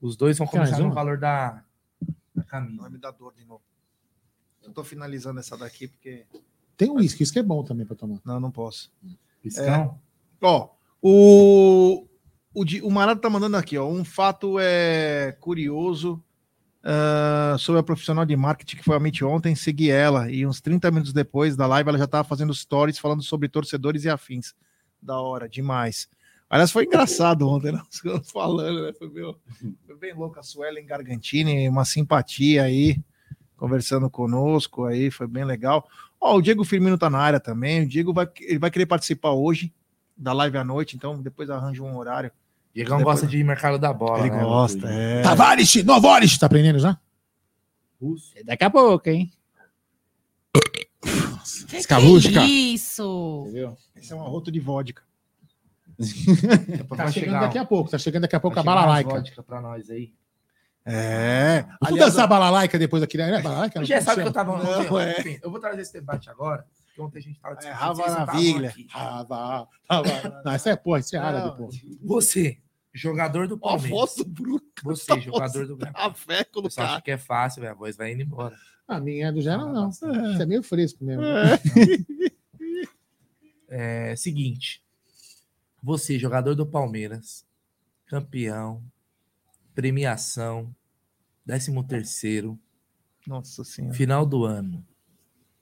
Os 0.00 0.16
dois 0.16 0.36
vão 0.36 0.46
começar 0.48 0.78
no 0.80 0.86
uma? 0.86 0.94
valor 0.94 1.18
da, 1.18 1.62
da 2.34 2.42
camisa. 2.42 2.82
Vai 2.82 2.90
me 2.90 2.98
dar 2.98 3.12
dor 3.12 3.32
de 3.32 3.44
novo. 3.44 3.62
Eu 4.62 4.72
tô 4.72 4.82
finalizando 4.82 5.38
essa 5.38 5.56
daqui 5.56 5.86
porque. 5.86 6.26
Tem 6.76 6.90
um 6.90 6.94
uísque, 6.96 7.22
isso 7.22 7.32
que 7.32 7.38
é 7.38 7.42
bom 7.42 7.62
também 7.62 7.86
pra 7.86 7.94
tomar. 7.96 8.20
Não, 8.24 8.40
não 8.40 8.50
posso. 8.50 8.92
Piscão? 9.40 10.00
Ó, 10.42 10.70
o, 11.00 12.06
o, 12.52 12.64
o 12.82 12.90
Marado 12.90 13.20
tá 13.20 13.30
mandando 13.30 13.56
aqui, 13.56 13.78
ó. 13.78 13.88
Um 13.88 14.04
fato 14.04 14.56
é 14.60 15.30
curioso 15.40 16.22
ah, 16.82 17.56
sobre 17.58 17.80
a 17.80 17.82
profissional 17.82 18.24
de 18.24 18.36
marketing 18.36 18.76
que 18.76 18.84
foi 18.84 18.96
a 18.96 19.00
Meet 19.00 19.22
ontem. 19.22 19.54
Segui 19.54 19.90
ela 19.90 20.30
e 20.30 20.46
uns 20.46 20.60
30 20.60 20.90
minutos 20.90 21.12
depois 21.12 21.56
da 21.56 21.66
live 21.66 21.88
ela 21.88 21.98
já 21.98 22.06
tava 22.06 22.26
fazendo 22.26 22.54
stories 22.54 22.98
falando 22.98 23.22
sobre 23.22 23.48
torcedores 23.48 24.04
e 24.04 24.08
afins. 24.08 24.54
Da 25.00 25.20
hora, 25.20 25.48
demais. 25.48 26.08
Aliás, 26.50 26.70
foi 26.70 26.84
engraçado 26.84 27.46
ontem, 27.48 27.72
né? 27.72 27.82
Falando, 28.32 28.86
né? 28.86 28.92
Foi, 28.92 29.10
foi 29.86 29.96
bem 29.96 30.14
louco. 30.14 30.38
A 30.38 30.42
Suelen 30.42 30.86
Gargantini, 30.86 31.68
uma 31.68 31.84
simpatia 31.84 32.64
aí, 32.64 33.00
conversando 33.56 34.08
conosco 34.08 34.84
aí, 34.84 35.10
foi 35.10 35.26
bem 35.26 35.44
legal. 35.44 35.86
Ó, 36.20 36.36
o 36.36 36.42
Diego 36.42 36.64
Firmino 36.64 36.98
tá 36.98 37.10
na 37.10 37.18
área 37.18 37.38
também. 37.38 37.82
O 37.82 37.88
Diego 37.88 38.12
vai, 38.12 38.28
ele 38.40 38.58
vai 38.58 38.70
querer 38.70 38.86
participar 38.86 39.32
hoje 39.32 39.72
da 40.16 40.32
live 40.32 40.58
à 40.58 40.64
noite, 40.64 40.96
então 40.96 41.20
depois 41.20 41.48
arranja 41.48 41.82
um 41.82 41.96
horário. 41.96 42.32
Diegão 42.78 42.98
Depois- 42.98 43.16
gosta 43.16 43.26
de 43.26 43.42
mercado 43.42 43.76
da 43.76 43.92
bola. 43.92 44.20
Ele 44.20 44.30
né, 44.36 44.40
gosta, 44.40 44.88
é. 44.88 45.20
Tavares, 45.22 45.74
Novares, 45.84 46.38
tá 46.38 46.46
aprendendo 46.46 46.78
já? 46.78 46.96
Daqui 48.44 48.62
a 48.62 48.70
pouco, 48.70 49.08
hein? 49.10 49.32
Escalúdica. 51.72 52.40
Que 52.40 52.46
isso? 52.74 53.42
Entendeu? 53.46 53.76
Esse 53.96 54.12
é 54.12 54.16
um 54.16 54.22
arroto 54.22 54.52
de 54.52 54.60
vodka. 54.60 55.02
Tá 55.98 56.04
chegando 56.06 57.12
chegar 57.12 57.40
daqui 57.40 57.58
a 57.58 57.64
pouco, 57.64 57.90
tá 57.90 57.98
chegando 57.98 58.22
daqui 58.22 58.36
a 58.36 58.40
pouco 58.40 58.54
vai 58.54 58.62
a 58.62 58.64
balalaica. 58.64 59.10
vodka 59.10 59.42
pra 59.42 59.60
nós 59.60 59.90
aí. 59.90 60.12
É. 60.86 61.62
Vamos 61.62 61.76
Aliás, 61.82 62.12
dançar 62.12 62.24
a 62.24 62.28
balalaica 62.28 62.78
depois 62.78 63.02
aqui, 63.02 63.18
né? 63.18 63.42
Balalaica? 63.42 63.84
Já 63.84 64.00
sabe 64.00 64.22
que 64.22 64.28
eu 64.28 64.32
tava. 64.32 64.56
Não, 64.62 65.00
é. 65.00 65.18
Enfim, 65.18 65.38
eu 65.42 65.50
vou 65.50 65.58
trazer 65.60 65.82
esse 65.82 65.92
debate 65.94 66.30
agora, 66.30 66.64
porque 66.86 67.02
ontem 67.02 67.18
a 67.18 67.22
gente 67.22 67.40
tava 67.40 67.54
É, 67.54 67.56
discutindo. 67.58 67.80
Rava 67.80 67.94
vocês 67.94 68.12
na 68.16 68.26
não 68.26 68.32
viglia. 68.34 68.72
vá. 69.28 69.66
Não, 70.44 70.52
essa 70.52 70.70
é 70.70 70.76
porra, 70.76 71.00
isso 71.00 71.16
é 71.16 71.18
árabe, 71.18 71.56
porra. 71.56 71.70
Você, 72.04 72.58
jogador 72.94 73.46
do 73.48 73.58
Ó, 73.60 73.74
a 73.74 73.76
voz 73.76 73.90
Palmeiras. 73.90 74.16
do 74.16 74.24
Bruno. 74.24 74.62
Você, 74.82 75.20
jogador 75.20 75.66
do 75.66 75.76
Grêmio. 75.76 75.94
Café 75.94 76.44
com 76.44 76.60
o 76.60 76.62
Você 76.64 76.80
acha 76.80 76.90
cara. 76.90 77.02
que 77.02 77.10
é 77.10 77.18
fácil, 77.18 77.60
velho? 77.62 77.72
A 77.72 77.76
voz 77.76 77.96
vai 77.96 78.12
indo 78.12 78.22
embora. 78.22 78.56
A 78.86 78.98
minha 79.00 79.26
é 79.28 79.32
do 79.32 79.40
Gera, 79.42 79.64
não. 79.66 79.90
Isso 79.90 80.06
é 80.06 80.46
meio 80.46 80.62
fresco 80.62 81.04
mesmo. 81.04 81.22
É 83.70 84.16
seguinte. 84.16 84.82
Você, 85.82 86.18
jogador 86.18 86.54
do 86.54 86.64
Palmeiras, 86.66 87.44
campeão, 88.06 88.82
premiação, 89.74 90.74
13 91.46 91.82
terceiro, 91.84 92.58
Nossa 93.26 93.62
senhora. 93.64 93.94
final 93.94 94.24
do 94.24 94.44
ano. 94.44 94.84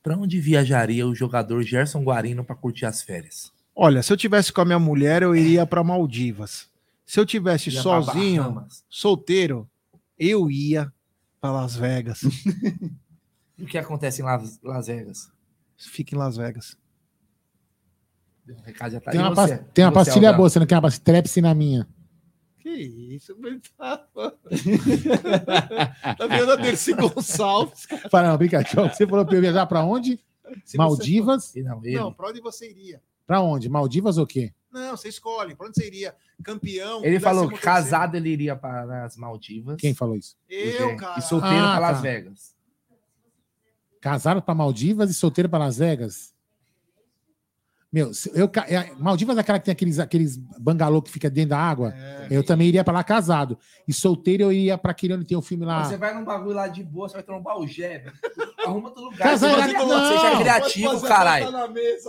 Pra 0.03 0.16
onde 0.16 0.40
viajaria 0.40 1.07
o 1.07 1.15
jogador 1.15 1.62
Gerson 1.62 2.03
Guarino 2.05 2.44
pra 2.44 2.55
curtir 2.55 2.86
as 2.86 3.03
férias? 3.03 3.53
Olha, 3.74 4.03
se 4.03 4.12
eu 4.12 4.16
tivesse 4.16 4.53
com 4.53 4.61
a 4.61 4.65
minha 4.65 4.78
mulher, 4.78 5.23
eu 5.23 5.35
iria 5.35 5.66
para 5.66 5.82
Maldivas. 5.82 6.70
Se 7.06 7.20
eu 7.20 7.24
tivesse 7.24 7.70
Ia 7.70 7.80
sozinho, 7.80 8.66
solteiro, 8.88 9.70
eu 10.18 10.50
ia 10.50 10.92
para 11.40 11.52
Las 11.52 11.74
Vegas. 11.76 12.20
E 13.58 13.64
o 13.64 13.66
que 13.66 13.78
acontece 13.78 14.20
em 14.20 14.24
Las, 14.26 14.60
Las 14.62 14.86
Vegas? 14.86 15.32
Fica 15.78 16.14
em 16.14 16.18
Las 16.18 16.36
Vegas. 16.36 16.76
O 18.46 18.60
recado 18.60 18.92
já 18.92 19.00
tá 19.00 19.10
Tem 19.10 19.18
aí, 19.18 19.26
uma, 19.26 19.34
você? 19.34 19.56
tem 19.72 19.82
uma 19.86 19.90
Você, 19.92 19.94
pastilha 20.10 20.32
boa, 20.34 20.50
você 20.50 20.58
não 20.58 20.66
quer 20.66 20.78
uma 20.78 20.88
strepsi 20.90 21.40
na 21.40 21.54
minha? 21.54 21.88
Que 22.58 22.68
isso, 22.68 23.34
mas 23.38 23.58
tá. 23.78 23.96
tá 26.18 26.26
vendo 26.26 26.52
a 26.52 26.56
Dercy 26.56 26.92
Gonçalves? 26.92 27.86
Fala, 28.10 28.28
não, 28.28 28.36
brincadeira. 28.36 28.92
Você 28.92 29.06
falou 29.06 29.24
pra 29.24 29.36
eu 29.36 29.40
viajar 29.40 29.64
pra 29.64 29.82
onde? 29.82 30.20
Se 30.62 30.76
Maldivas? 30.76 31.54
Não, 31.56 31.82
ele, 31.82 31.96
Não, 31.96 32.12
pra 32.12 32.28
onde 32.28 32.42
você 32.42 32.68
iria? 32.70 33.00
Pra 33.26 33.40
onde? 33.40 33.70
Maldivas 33.70 34.18
ou 34.18 34.26
quê? 34.26 34.52
Não, 34.77 34.94
você 34.94 35.09
escolhe. 35.09 35.55
Pra 35.55 35.66
onde 35.69 35.77
você 35.77 35.86
iria? 35.86 36.15
Campeão? 36.44 37.03
ele 37.03 37.19
falou 37.19 37.48
que 37.48 37.59
casado 37.59 38.15
ele 38.15 38.28
iria 38.28 38.55
para 38.55 39.05
as 39.07 39.16
Maldivas. 39.16 39.77
Quem 39.81 39.94
falou 39.94 40.16
isso? 40.16 40.36
Eu, 40.48 40.94
cara. 40.97 41.19
E 41.19 41.23
solteiro 41.23 41.65
Ah, 41.65 41.70
para 41.77 41.78
Las 41.89 41.97
tá. 41.97 42.03
Vegas. 42.03 42.55
Casaram 44.03 44.40
pra 44.43 44.55
Maldivas 44.55 45.11
e 45.11 45.15
solteiro 45.15 45.48
pra 45.48 45.59
Las 45.59 45.78
Vegas? 45.78 46.35
Meu, 47.97 48.10
eu, 48.35 48.51
é, 48.68 48.93
Maldivas 48.98 49.39
é 49.39 49.40
aquela 49.40 49.59
que 49.59 49.64
tem 49.64 49.73
aqueles, 49.73 49.98
aqueles 49.98 50.36
bangalô 50.36 51.01
que 51.01 51.10
fica 51.10 51.31
dentro 51.31 51.51
da 51.51 51.59
água. 51.59 51.94
É. 51.97 52.27
eu 52.28 52.44
também 52.44 52.68
iria 52.68 52.85
pra 52.85 52.93
lá 52.93 53.02
casado. 53.02 53.59
E 53.89 53.93
solteiro 53.94 54.43
eu 54.43 54.52
iria 54.52 54.77
pra 54.77 54.90
aquele 54.90 55.14
onde 55.14 55.24
tem 55.24 55.35
o 55.35 55.40
filme 55.40 55.64
lá. 55.64 55.82
Você 55.82 55.97
vai 55.97 56.12
num 56.12 56.23
bagulho 56.23 56.55
lá 56.56 56.68
de 56.68 56.85
boa, 56.85 57.09
você 57.09 57.14
vai 57.14 57.23
trombar 57.23 57.56
o 57.59 57.66
velho. 57.66 58.12
Arruma 58.66 58.89
outro 58.89 59.02
lugar. 59.05 59.18
Casar 59.18 59.48
Você 59.48 59.73
vai- 59.73 59.86
não. 59.86 60.09
Seja 60.12 60.36
criativo, 60.39 61.01
caralho. 61.09 61.47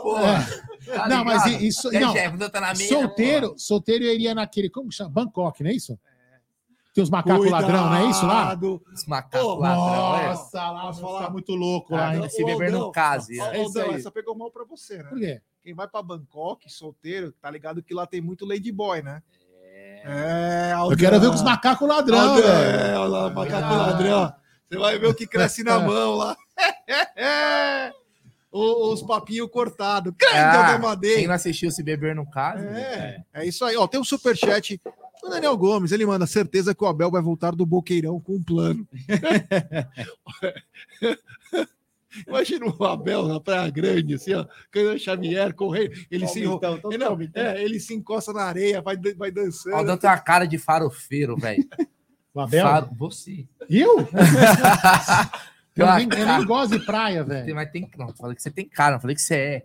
Porra. 0.02 0.46
É. 0.88 0.92
Tá 0.92 1.08
não, 1.08 1.24
mas 1.24 1.46
isso. 1.62 1.88
É, 1.96 2.00
Não, 2.32 2.50
tá 2.50 2.60
na 2.60 2.68
mesa, 2.74 2.88
solteiro, 2.90 3.54
solteiro 3.58 4.04
eu 4.04 4.14
iria 4.14 4.36
naquele. 4.36 4.70
Como 4.70 4.90
que 4.90 4.96
chama? 4.96 5.10
Bangkok, 5.10 5.64
não 5.64 5.70
é 5.70 5.74
isso? 5.74 5.98
Tem 6.94 7.02
os 7.04 7.10
macacos 7.10 7.50
ladrão, 7.50 7.86
não 7.86 7.96
é 7.96 8.10
isso 8.10 8.26
lá? 8.26 8.40
Cuidado. 8.48 8.82
Os 8.92 9.06
macacos 9.06 9.48
Pô, 9.48 9.56
ladrão, 9.56 10.18
é. 10.20 10.28
Nossa, 10.30 10.72
lá 10.72 10.82
Posso 10.82 11.02
vai 11.02 11.12
falar? 11.14 11.30
muito 11.30 11.54
louco 11.54 11.94
lá, 11.96 12.12
Ah, 12.12 12.28
se 12.28 12.44
beber 12.44 12.72
no 12.72 12.78
Aldão, 12.78 12.92
case. 12.92 13.40
É. 13.40 13.44
É 13.44 13.82
aí. 13.84 13.94
essa 13.96 14.12
pegou 14.12 14.36
mal 14.36 14.50
pra 14.52 14.66
você, 14.66 14.98
né? 14.98 15.04
Por 15.04 15.20
quê? 15.20 15.40
Quem 15.68 15.76
vai 15.76 15.86
pra 15.86 16.02
Bangkok, 16.02 16.72
solteiro, 16.72 17.34
tá 17.42 17.52
ligado 17.52 17.84
que 17.84 17.94
lá 17.94 18.08
tem 18.08 18.22
muito 18.22 18.46
ladyboy, 18.46 19.02
né? 19.02 19.22
É, 20.06 20.72
Aldão. 20.72 20.94
Eu 20.94 20.98
quero 20.98 21.20
ver 21.20 21.28
com 21.28 21.36
os 21.36 21.44
macacos 21.44 21.86
ladrão, 21.86 22.36
velho. 22.36 22.48
É, 22.48 22.98
olha 22.98 23.08
lá, 23.10 23.30
macaco 23.30 23.76
ladrão. 23.76 24.34
Você 24.70 24.78
vai 24.80 24.98
ver 24.98 25.08
o 25.08 25.14
que 25.14 25.28
cresce 25.28 25.66
na 25.66 25.78
mão 25.84 26.16
lá. 26.16 26.38
O- 28.50 28.94
Os 28.94 29.04
papinhos 29.04 29.50
cortados. 29.52 30.14
Grande 30.18 30.38
Ah. 30.38 30.80
Quem 31.02 31.28
não 31.28 31.34
assistiu 31.36 31.70
Se 31.70 31.84
Beber 31.84 32.16
no 32.16 32.26
Caso, 32.32 32.64
É, 32.64 33.22
é 33.34 33.46
isso 33.46 33.66
aí. 33.66 33.76
Ó, 33.76 33.86
tem 33.88 34.00
um 34.00 34.06
superchat 34.06 34.80
do 35.22 35.30
Daniel 35.30 35.58
Gomes. 35.58 35.92
Ele 35.92 36.06
manda 36.06 36.26
certeza 36.26 36.74
que 36.74 36.82
o 36.82 36.88
Abel 36.88 37.12
vai 37.12 37.22
voltar 37.22 37.54
do 37.54 37.66
Boqueirão 37.66 38.22
com 38.22 38.36
um 38.38 38.42
plano. 38.42 38.88
Imagina 42.26 42.66
o 42.68 42.84
Abel 42.86 43.28
na 43.28 43.40
Praia 43.42 43.70
Grande, 43.70 44.16
assim, 44.16 44.34
ó, 44.34 44.46
Cana 44.72 44.98
Xavier, 44.98 45.54
correndo. 45.54 45.92
Ele, 46.10 46.28
se, 46.28 46.44
Palmitão, 46.44 46.80
todo 46.80 46.94
ele, 46.94 47.04
não, 47.04 47.18
é, 47.36 47.62
ele 47.64 47.80
se 47.80 47.94
encosta 47.94 48.32
na 48.32 48.44
areia, 48.44 48.82
vai, 48.82 48.96
vai 49.16 49.30
o 49.30 49.34
dançando. 49.34 49.76
Aldão 49.76 49.98
tem 49.98 50.10
uma 50.10 50.18
cara 50.20 50.46
de 50.46 50.58
farofeiro, 50.58 51.36
velho. 51.38 51.68
O 52.34 52.40
Abel? 52.40 52.64
Faro- 52.68 52.90
Você. 53.00 53.48
Eu? 53.68 53.98
Eu 55.76 55.86
nem, 55.96 56.04
eu 56.06 56.10
cara- 56.10 56.38
nem 56.38 56.48
gosto 56.48 56.78
de 56.80 56.86
praia, 56.86 57.24
velho. 57.24 57.56
Mas 57.56 57.72
tem. 57.72 57.90
Não, 57.98 58.14
falei 58.16 58.36
que 58.36 58.42
você 58.42 58.50
tem 58.52 58.68
cara, 58.68 58.94
não 58.96 59.00
falei 59.00 59.16
que 59.16 59.22
você 59.22 59.36
é. 59.36 59.64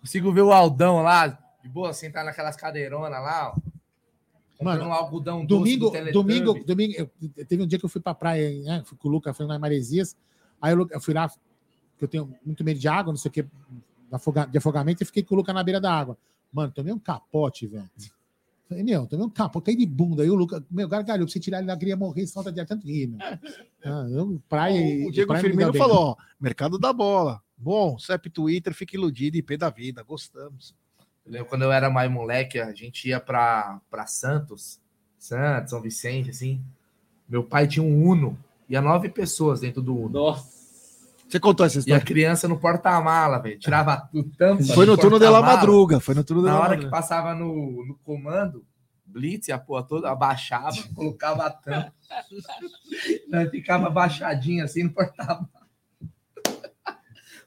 Consigo 0.00 0.32
ver 0.32 0.40
o 0.42 0.52
Aldão 0.52 1.02
lá, 1.02 1.26
de 1.62 1.68
boa, 1.68 1.92
sentar 1.92 2.24
naquelas 2.24 2.56
cadeironas 2.56 3.10
lá, 3.10 3.54
ó. 3.54 4.62
Mano, 4.64 4.84
um 4.86 4.92
algodão 4.92 5.44
doce 5.44 5.76
Domingo, 5.76 6.12
domingo, 6.12 6.64
domingo, 6.64 6.94
eu- 6.96 7.44
teve 7.46 7.62
um 7.62 7.66
dia 7.66 7.78
que 7.78 7.84
eu 7.84 7.88
fui 7.88 8.00
pra 8.00 8.14
praia, 8.14 8.50
né? 8.62 8.82
Fui 8.86 8.96
com 8.96 9.08
o 9.08 9.10
Lucas, 9.10 9.36
fui 9.36 9.44
lá 9.46 9.56
em 9.56 9.58
Maresias. 9.58 10.16
Aí 10.62 10.72
eu, 10.72 10.88
eu 10.90 11.00
fui 11.00 11.12
lá, 11.12 11.28
que 11.28 12.04
eu 12.04 12.08
tenho 12.08 12.32
muito 12.46 12.62
medo 12.64 12.78
de 12.78 12.86
água, 12.88 13.12
não 13.12 13.18
sei 13.18 13.28
o 13.28 13.32
que, 13.32 13.42
de 13.42 13.48
afoga- 14.12 14.46
de 14.46 14.56
afogamento, 14.56 15.02
e 15.02 15.06
fiquei 15.06 15.22
com 15.24 15.34
o 15.34 15.38
Lucas 15.38 15.54
na 15.54 15.62
beira 15.64 15.80
da 15.80 15.92
água. 15.92 16.16
Mano, 16.52 16.72
tomei 16.72 16.92
um 16.92 16.98
capote, 16.98 17.66
velho. 17.66 17.90
Falei, 18.68 18.84
meu, 18.84 19.06
tomei 19.06 19.26
um 19.26 19.28
tapa, 19.28 19.60
caí 19.60 19.76
de 19.76 19.84
bunda. 19.84 20.22
Aí 20.22 20.30
o 20.30 20.34
Lucas, 20.34 20.62
meu, 20.70 20.88
gargalhou, 20.88 21.26
pra 21.26 21.32
você 21.32 21.40
tirar 21.40 21.58
ele 21.58 21.66
da 21.66 21.76
queria 21.76 21.96
morrer, 21.96 22.26
solta 22.26 22.50
de 22.52 22.60
ar 22.60 22.66
tanto 22.66 22.86
rir, 22.86 23.08
meu. 23.08 23.18
Ah, 23.84 24.06
eu, 24.10 24.40
praia, 24.48 25.04
O, 25.04 25.08
o 25.08 25.12
Diego 25.12 25.28
praia 25.28 25.42
Firmino 25.42 25.72
bem. 25.72 25.80
falou: 25.80 25.98
ó, 25.98 26.16
mercado 26.40 26.78
da 26.78 26.92
bola. 26.92 27.42
Bom, 27.56 27.98
CEP 27.98 28.30
Twitter, 28.30 28.72
fica 28.74 28.96
iludido 28.96 29.36
IP 29.36 29.56
da 29.56 29.68
vida. 29.70 30.02
Gostamos. 30.02 30.74
Eu 31.26 31.44
quando 31.44 31.62
eu 31.62 31.70
era 31.72 31.88
mais 31.90 32.10
moleque, 32.10 32.58
a 32.58 32.72
gente 32.74 33.08
ia 33.08 33.20
pra, 33.20 33.80
pra 33.90 34.06
Santos, 34.06 34.80
Santos, 35.18 35.70
São 35.70 35.80
Vicente, 35.80 36.30
assim. 36.30 36.60
Meu 37.28 37.44
pai 37.44 37.66
tinha 37.68 37.82
um 37.84 38.04
Uno, 38.06 38.36
ia 38.72 38.80
nove 38.80 39.08
pessoas 39.08 39.60
dentro 39.60 39.80
do 39.82 39.94
Uno. 39.96 40.08
Nossa. 40.10 40.50
Você 41.28 41.40
contou 41.40 41.64
essa 41.64 41.76
E 41.76 41.78
a 41.78 41.80
história? 41.80 42.04
criança 42.04 42.46
no 42.48 42.58
porta-mala, 42.58 43.38
velho. 43.38 43.58
Tirava 43.58 44.08
o 44.12 44.22
tampa. 44.22 44.62
Foi 44.64 44.84
no 44.84 44.96
turno 44.98 45.18
de 45.18 45.24
la 45.24 45.30
porta-mala. 45.32 45.56
madruga. 45.56 46.00
Foi 46.00 46.14
no 46.14 46.22
turno 46.24 46.42
de 46.42 46.48
Na 46.48 46.54
la 46.54 46.60
hora 46.60 46.68
madruga. 46.70 46.86
que 46.88 46.90
passava 46.90 47.34
no, 47.34 47.86
no 47.86 47.94
comando, 48.04 48.64
Blitz 49.06 49.48
a 49.48 49.58
porra 49.58 49.82
toda, 49.82 50.10
abaixava, 50.10 50.76
colocava 50.94 51.46
a 51.46 51.50
tampa. 51.50 51.92
Nós 53.30 53.50
ficava 53.50 53.86
abaixadinho 53.86 54.62
assim 54.64 54.82
no 54.84 54.90
porta-mala. 54.90 55.48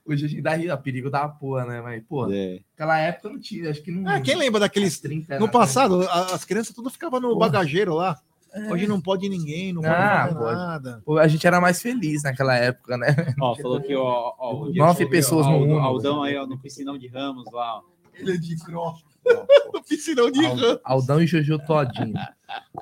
Hoje 0.07 0.25
a 0.25 0.29
gente 0.29 0.41
dá 0.41 0.53
ri- 0.55 0.75
perigo 0.83 1.09
da 1.09 1.27
porra, 1.27 1.65
né? 1.65 1.81
Mas, 1.81 2.03
pô, 2.07 2.27
naquela 2.27 2.97
época 2.99 3.29
não 3.29 3.39
tinha, 3.39 3.71
acho 3.71 3.81
que 3.81 3.89
não. 3.91 4.07
Ah, 4.07 4.21
quem 4.21 4.35
lembra 4.35 4.59
daqueles. 4.59 4.99
30 4.99 5.39
No 5.39 5.49
passado, 5.49 6.01
as 6.09 6.45
crianças 6.45 6.75
tudo 6.75 6.91
ficavam 6.91 7.19
no 7.19 7.29
Porra. 7.29 7.39
bagageiro 7.49 7.95
lá. 7.95 8.19
É. 8.55 8.71
Hoje 8.71 8.87
não 8.87 9.01
pode 9.01 9.27
ninguém, 9.27 9.73
não 9.73 9.81
pode 9.81 9.93
Ah, 9.93 10.29
pode. 10.33 10.55
nada. 10.55 11.03
A 11.19 11.27
gente 11.27 11.45
era 11.45 11.59
mais 11.59 11.81
feliz 11.81 12.23
naquela 12.23 12.55
época, 12.55 12.97
né? 12.97 13.35
Ó, 13.39 13.53
falou 13.55 13.81
que 13.81 13.93
ó, 13.95 14.33
ó, 14.39 14.55
o 14.63 14.73
Nove 14.73 15.05
pessoas 15.07 15.45
no 15.45 15.51
Aldão, 15.53 15.67
mundo. 15.67 15.79
Aldão 15.79 16.23
aí, 16.23 16.37
ó, 16.37 16.47
no 16.47 16.57
piscinão 16.57 16.97
de 16.97 17.07
Ramos 17.07 17.45
lá. 17.51 17.79
ó. 17.79 17.81
Ele 18.17 18.31
é 18.31 18.37
de 18.37 18.55
cross. 18.57 19.03
No 19.73 19.83
piscinão 19.83 20.29
de 20.31 20.45
rã. 20.45 20.79
Aldão 20.83 21.19
e 21.21 21.25
Jojo 21.27 21.57
Todinho. 21.65 22.13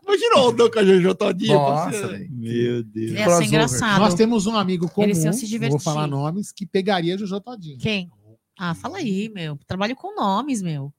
Imagina 0.03 0.35
o 0.35 0.39
Aldão 0.39 0.69
com 0.69 0.77
a 0.79 0.83
Jojo 0.85 1.15
Todinho. 1.15 1.53
Nossa, 1.53 2.07
velho. 2.09 2.27
Meu 2.31 2.83
Deus. 2.83 3.11
Ia 3.11 3.29
ser 3.37 3.43
engraçado. 3.45 3.99
Nós 4.01 4.13
temos 4.13 4.45
um 4.45 4.55
amigo 4.57 4.87
comum, 4.89 5.07
Eles 5.07 5.23
iam 5.23 5.31
se 5.33 5.47
divertir. 5.47 5.71
vou 5.71 5.79
falar 5.79 6.05
nomes, 6.05 6.51
que 6.51 6.65
pegaria 6.65 7.17
Jojo 7.17 7.39
Todinho. 7.39 7.79
Quem? 7.79 8.11
Ah, 8.59 8.75
fala 8.75 8.97
aí, 8.97 9.29
meu. 9.33 9.57
Trabalho 9.65 9.95
com 9.95 10.13
nomes, 10.15 10.61
meu. 10.61 10.93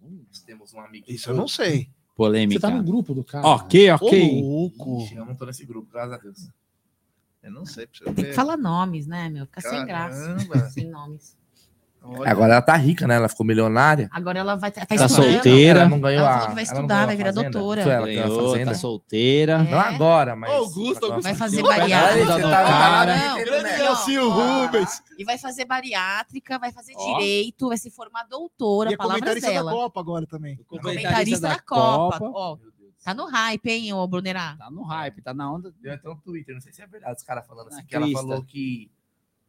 Nós 0.00 0.40
temos 0.46 0.72
um 0.72 0.80
amigo. 0.80 1.04
Isso 1.08 1.30
eu 1.30 1.34
não 1.34 1.48
sei. 1.48 1.90
Polêmica. 2.14 2.60
Você 2.60 2.66
tá 2.66 2.70
no 2.76 2.82
grupo 2.84 3.12
do 3.14 3.24
cara. 3.24 3.46
Ok, 3.46 3.90
ok. 3.90 4.40
Ô, 4.40 4.40
louco. 4.40 5.02
Ixi, 5.02 5.16
Eu 5.16 5.24
não 5.24 5.34
tô 5.34 5.46
nesse 5.46 5.64
grupo, 5.66 5.88
graças 5.90 6.12
a 6.12 6.18
Deus. 6.18 6.48
Eu 7.42 7.50
não 7.52 7.66
sei. 7.66 7.86
Tem 7.86 8.14
que 8.14 8.32
falar 8.32 8.56
nomes, 8.56 9.06
né, 9.06 9.28
meu? 9.28 9.46
Fica 9.46 9.60
sem 9.60 9.84
graça. 9.84 10.34
Caramba. 10.34 10.70
Sem 10.70 10.88
nomes. 10.88 11.36
Olha. 12.06 12.30
Agora 12.30 12.52
ela 12.52 12.62
tá 12.62 12.76
rica, 12.76 13.06
né? 13.06 13.14
Ela 13.16 13.28
ficou 13.30 13.46
milionária. 13.46 14.08
Agora 14.12 14.38
ela 14.38 14.56
vai 14.56 14.70
tá, 14.70 14.84
Tá 14.84 14.94
estudando. 14.94 15.32
solteira. 15.32 15.80
Ela 15.80 15.88
não 15.88 16.00
ganhou 16.00 16.20
Ela 16.20 16.28
a. 16.28 16.32
falou 16.34 16.48
que 16.48 16.54
vai 16.54 16.62
estudar, 16.64 17.06
vai 17.06 17.16
virar 17.16 17.32
doutora. 17.32 17.82
Foi 17.82 17.92
ela 17.92 18.06
ganhou 18.06 18.28
Ganhou, 18.28 18.50
fazenda? 18.50 18.70
tá 18.72 18.76
solteira. 18.76 19.58
Não 19.62 19.80
agora, 19.80 20.36
mas. 20.36 20.50
Augusto, 20.50 21.06
Augusto. 21.06 21.22
Vai 21.22 21.34
fazer 21.34 21.62
bariátrica. 21.62 22.40
Tá-. 22.40 23.06
Não, 23.06 23.44
Grande. 23.44 24.16
Rubens. 24.18 25.02
E 25.18 25.24
vai 25.24 25.38
fazer 25.38 25.64
bariátrica, 25.64 26.58
vai 26.58 26.72
fazer 26.72 26.94
direito, 26.94 27.68
vai 27.68 27.78
se 27.78 27.90
formar 27.90 28.24
doutora, 28.24 28.90
E 28.90 28.94
é 28.94 28.96
palavras 28.96 29.20
comentarista 29.20 29.48
da 29.48 29.54
dela. 29.54 29.70
Copa 29.72 30.00
agora 30.00 30.26
também. 30.26 30.56
Comentarista 30.66 31.48
da 31.48 31.58
Copa. 31.58 32.18
Ó, 32.22 32.58
tá 33.04 33.14
no 33.14 33.26
hype, 33.26 33.66
hein, 33.70 33.92
ô 33.92 34.06
Brunerá? 34.06 34.56
Tá 34.58 34.70
no 34.70 34.82
hype, 34.82 35.22
tá 35.22 35.32
na 35.32 35.50
onda. 35.52 35.72
Deu 35.80 35.94
até 35.94 36.08
um 36.10 36.16
Twitter, 36.16 36.54
não 36.54 36.60
sei 36.60 36.72
se 36.72 36.82
é 36.82 36.86
verdade, 36.86 37.16
os 37.16 37.22
caras 37.22 37.46
falando 37.46 37.68
assim, 37.68 37.84
que 37.84 37.94
ela 37.94 38.10
falou 38.12 38.42
que. 38.42 38.90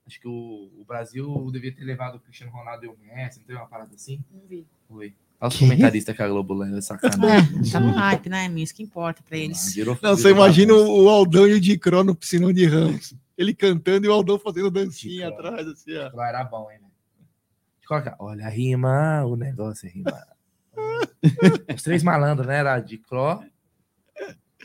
Acho 0.07 0.19
que 0.19 0.27
o, 0.27 0.69
o 0.79 0.85
Brasil 0.87 1.49
devia 1.51 1.73
ter 1.73 1.83
levado 1.83 2.15
o 2.15 2.19
Cristiano 2.19 2.51
Ronaldo 2.51 2.85
e 2.85 2.87
o 2.87 2.95
Messi, 2.97 3.39
não 3.39 3.45
teve 3.47 3.57
uma 3.59 3.67
parada 3.67 3.93
assim? 3.95 4.23
Não 4.31 4.41
vi. 4.47 4.65
Foi. 4.87 5.13
Olha 5.41 5.49
os 5.49 5.57
comentaristas 5.59 6.15
que 6.15 6.21
a 6.21 6.27
Globo 6.27 6.53
leva, 6.53 6.81
sacanagem. 6.81 7.59
É, 7.59 7.61
tá 7.71 7.79
no 7.79 7.91
hype, 7.91 8.29
né, 8.29 8.47
meu? 8.47 8.63
Isso 8.63 8.73
que 8.75 8.83
importa 8.83 9.21
pra 9.23 9.37
eles. 9.37 9.73
Virou- 9.73 9.97
Não, 10.01 10.15
você 10.15 10.27
virou 10.29 10.37
imagina 10.43 10.73
bagunça. 10.73 10.91
o 10.91 11.09
Aldão 11.09 11.47
e 11.47 11.53
o 11.53 11.59
Dicró 11.61 12.03
no 12.03 12.15
piscinão 12.15 12.53
de 12.53 12.65
Ramos. 12.65 13.13
Ele 13.37 13.53
cantando 13.53 14.05
e 14.05 14.09
o 14.09 14.13
Aldão 14.13 14.39
fazendo 14.39 14.69
dancinha 14.71 15.29
Dicró. 15.29 15.47
atrás, 15.49 15.67
assim, 15.67 15.95
ó. 15.97 16.09
Lá 16.13 16.29
era 16.29 16.43
bom, 16.43 16.69
hein, 16.71 16.79
né? 16.81 16.87
Coloca, 17.87 18.15
olha 18.19 18.45
a 18.45 18.49
rima, 18.49 19.25
o 19.25 19.35
negócio 19.35 19.87
é 19.87 19.91
rima. 19.91 20.25
Os 21.75 21.81
três 21.83 22.01
malandros, 22.03 22.47
né? 22.47 22.57
Era 22.59 22.79
de 22.79 22.97
Cló, 22.97 23.41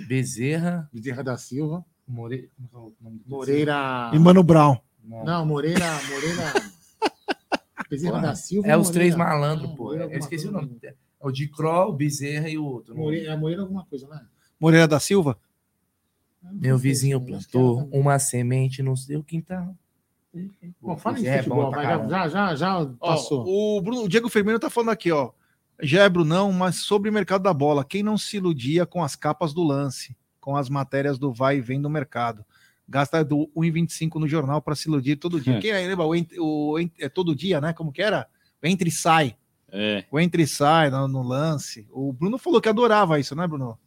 Bezerra, 0.06 0.88
Bezerra 0.92 1.22
da 1.24 1.36
Silva. 1.36 1.84
Moreira. 2.06 2.48
como 2.56 2.68
é 2.72 2.76
o 2.88 3.04
nome 3.04 3.18
do 3.18 3.30
Moreira. 3.30 4.10
E 4.14 4.18
Mano 4.18 4.42
Brown. 4.42 4.76
Não. 5.10 5.24
Não, 5.24 5.46
Moreira. 5.46 5.84
Moreira. 6.08 6.70
Bezerra 7.90 8.20
da 8.20 8.34
Silva. 8.36 8.68
É 8.68 8.76
os 8.76 8.88
três 8.90 9.16
Moreira. 9.16 9.34
malandros, 9.40 9.68
Não, 9.70 9.76
pô. 9.76 9.84
Moreira 9.84 10.12
Eu 10.12 10.18
esqueci 10.18 10.44
o 10.46 10.48
alguma 10.48 10.66
nome. 10.66 10.80
É 10.84 10.94
o 11.26 11.30
de 11.32 11.48
Cló, 11.48 11.88
o 11.88 11.92
Bezerra 11.92 12.48
e 12.48 12.56
o 12.56 12.64
outro. 12.64 12.96
Moreira, 12.96 13.32
é 13.32 13.36
Moreira 13.36 13.62
alguma 13.62 13.84
coisa, 13.84 14.06
né? 14.08 14.22
Moreira 14.58 14.86
da 14.86 15.00
Silva? 15.00 15.36
Meu 16.42 16.78
vizinho 16.78 17.20
plantou 17.20 17.88
uma 17.92 18.18
semente 18.18 18.82
no 18.82 18.96
seu 18.96 19.22
quintal. 19.22 19.74
Bom, 20.80 20.96
fala 20.96 21.18
em 21.18 21.26
é 21.26 21.38
futebol, 21.38 21.64
bom 21.64 21.70
pra 21.70 21.82
vai, 21.98 22.08
já, 22.08 22.28
já, 22.28 22.28
já, 22.28 22.54
já 22.54 22.78
Ó, 23.00 23.08
passou. 23.08 23.44
o, 23.46 23.80
Bruno- 23.82 24.04
o 24.04 24.08
Diego 24.08 24.28
Firmino 24.28 24.58
tá 24.60 24.70
falando 24.70 24.90
aqui, 24.90 25.10
ó. 25.10 25.32
Já 25.82 26.04
é 26.04 26.08
Brunão, 26.08 26.52
mas 26.52 26.76
sobre 26.76 27.10
o 27.10 27.12
mercado 27.12 27.42
da 27.42 27.52
bola, 27.52 27.84
quem 27.84 28.02
não 28.02 28.16
se 28.16 28.36
iludia 28.36 28.86
com 28.86 29.02
as 29.02 29.16
capas 29.16 29.52
do 29.52 29.64
lance, 29.64 30.16
com 30.40 30.56
as 30.56 30.68
matérias 30.68 31.18
do 31.18 31.32
vai 31.32 31.56
e 31.56 31.60
vem 31.60 31.80
do 31.82 31.90
mercado? 31.90 32.44
Gasta 32.90 33.24
do 33.24 33.48
1,25 33.56 34.16
no 34.16 34.26
jornal 34.26 34.60
para 34.60 34.74
se 34.74 34.88
iludir 34.88 35.14
todo 35.14 35.40
dia. 35.40 35.56
É. 35.56 35.60
Quem 35.62 35.72
lembra? 35.72 36.04
O, 36.04 36.74
o 36.74 36.78
é 36.98 37.08
todo 37.08 37.36
dia, 37.36 37.60
né? 37.60 37.72
Como 37.72 37.92
que 37.92 38.02
era? 38.02 38.26
O 38.60 38.66
entra 38.66 38.88
e 38.88 38.90
sai. 38.90 39.36
É. 39.70 40.04
O 40.10 40.18
entra 40.18 40.42
e 40.42 40.46
sai 40.46 40.90
no, 40.90 41.06
no 41.06 41.22
lance. 41.22 41.86
O 41.92 42.12
Bruno 42.12 42.36
falou 42.36 42.60
que 42.60 42.68
adorava 42.68 43.20
isso, 43.20 43.36
né, 43.36 43.46
Bruno? 43.46 43.78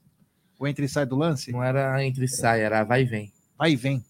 O 0.58 0.66
entra 0.66 0.86
e 0.86 0.88
sai 0.88 1.06
do 1.06 1.18
lance? 1.18 1.52
Não 1.52 1.62
era 1.62 2.02
entre 2.06 2.24
e 2.24 2.28
sai, 2.30 2.62
era 2.62 2.86
vai 2.86 3.02
e 3.02 3.06
vem. 3.06 3.34
Vai 3.58 3.74
e 3.74 3.76
vem. 3.76 4.06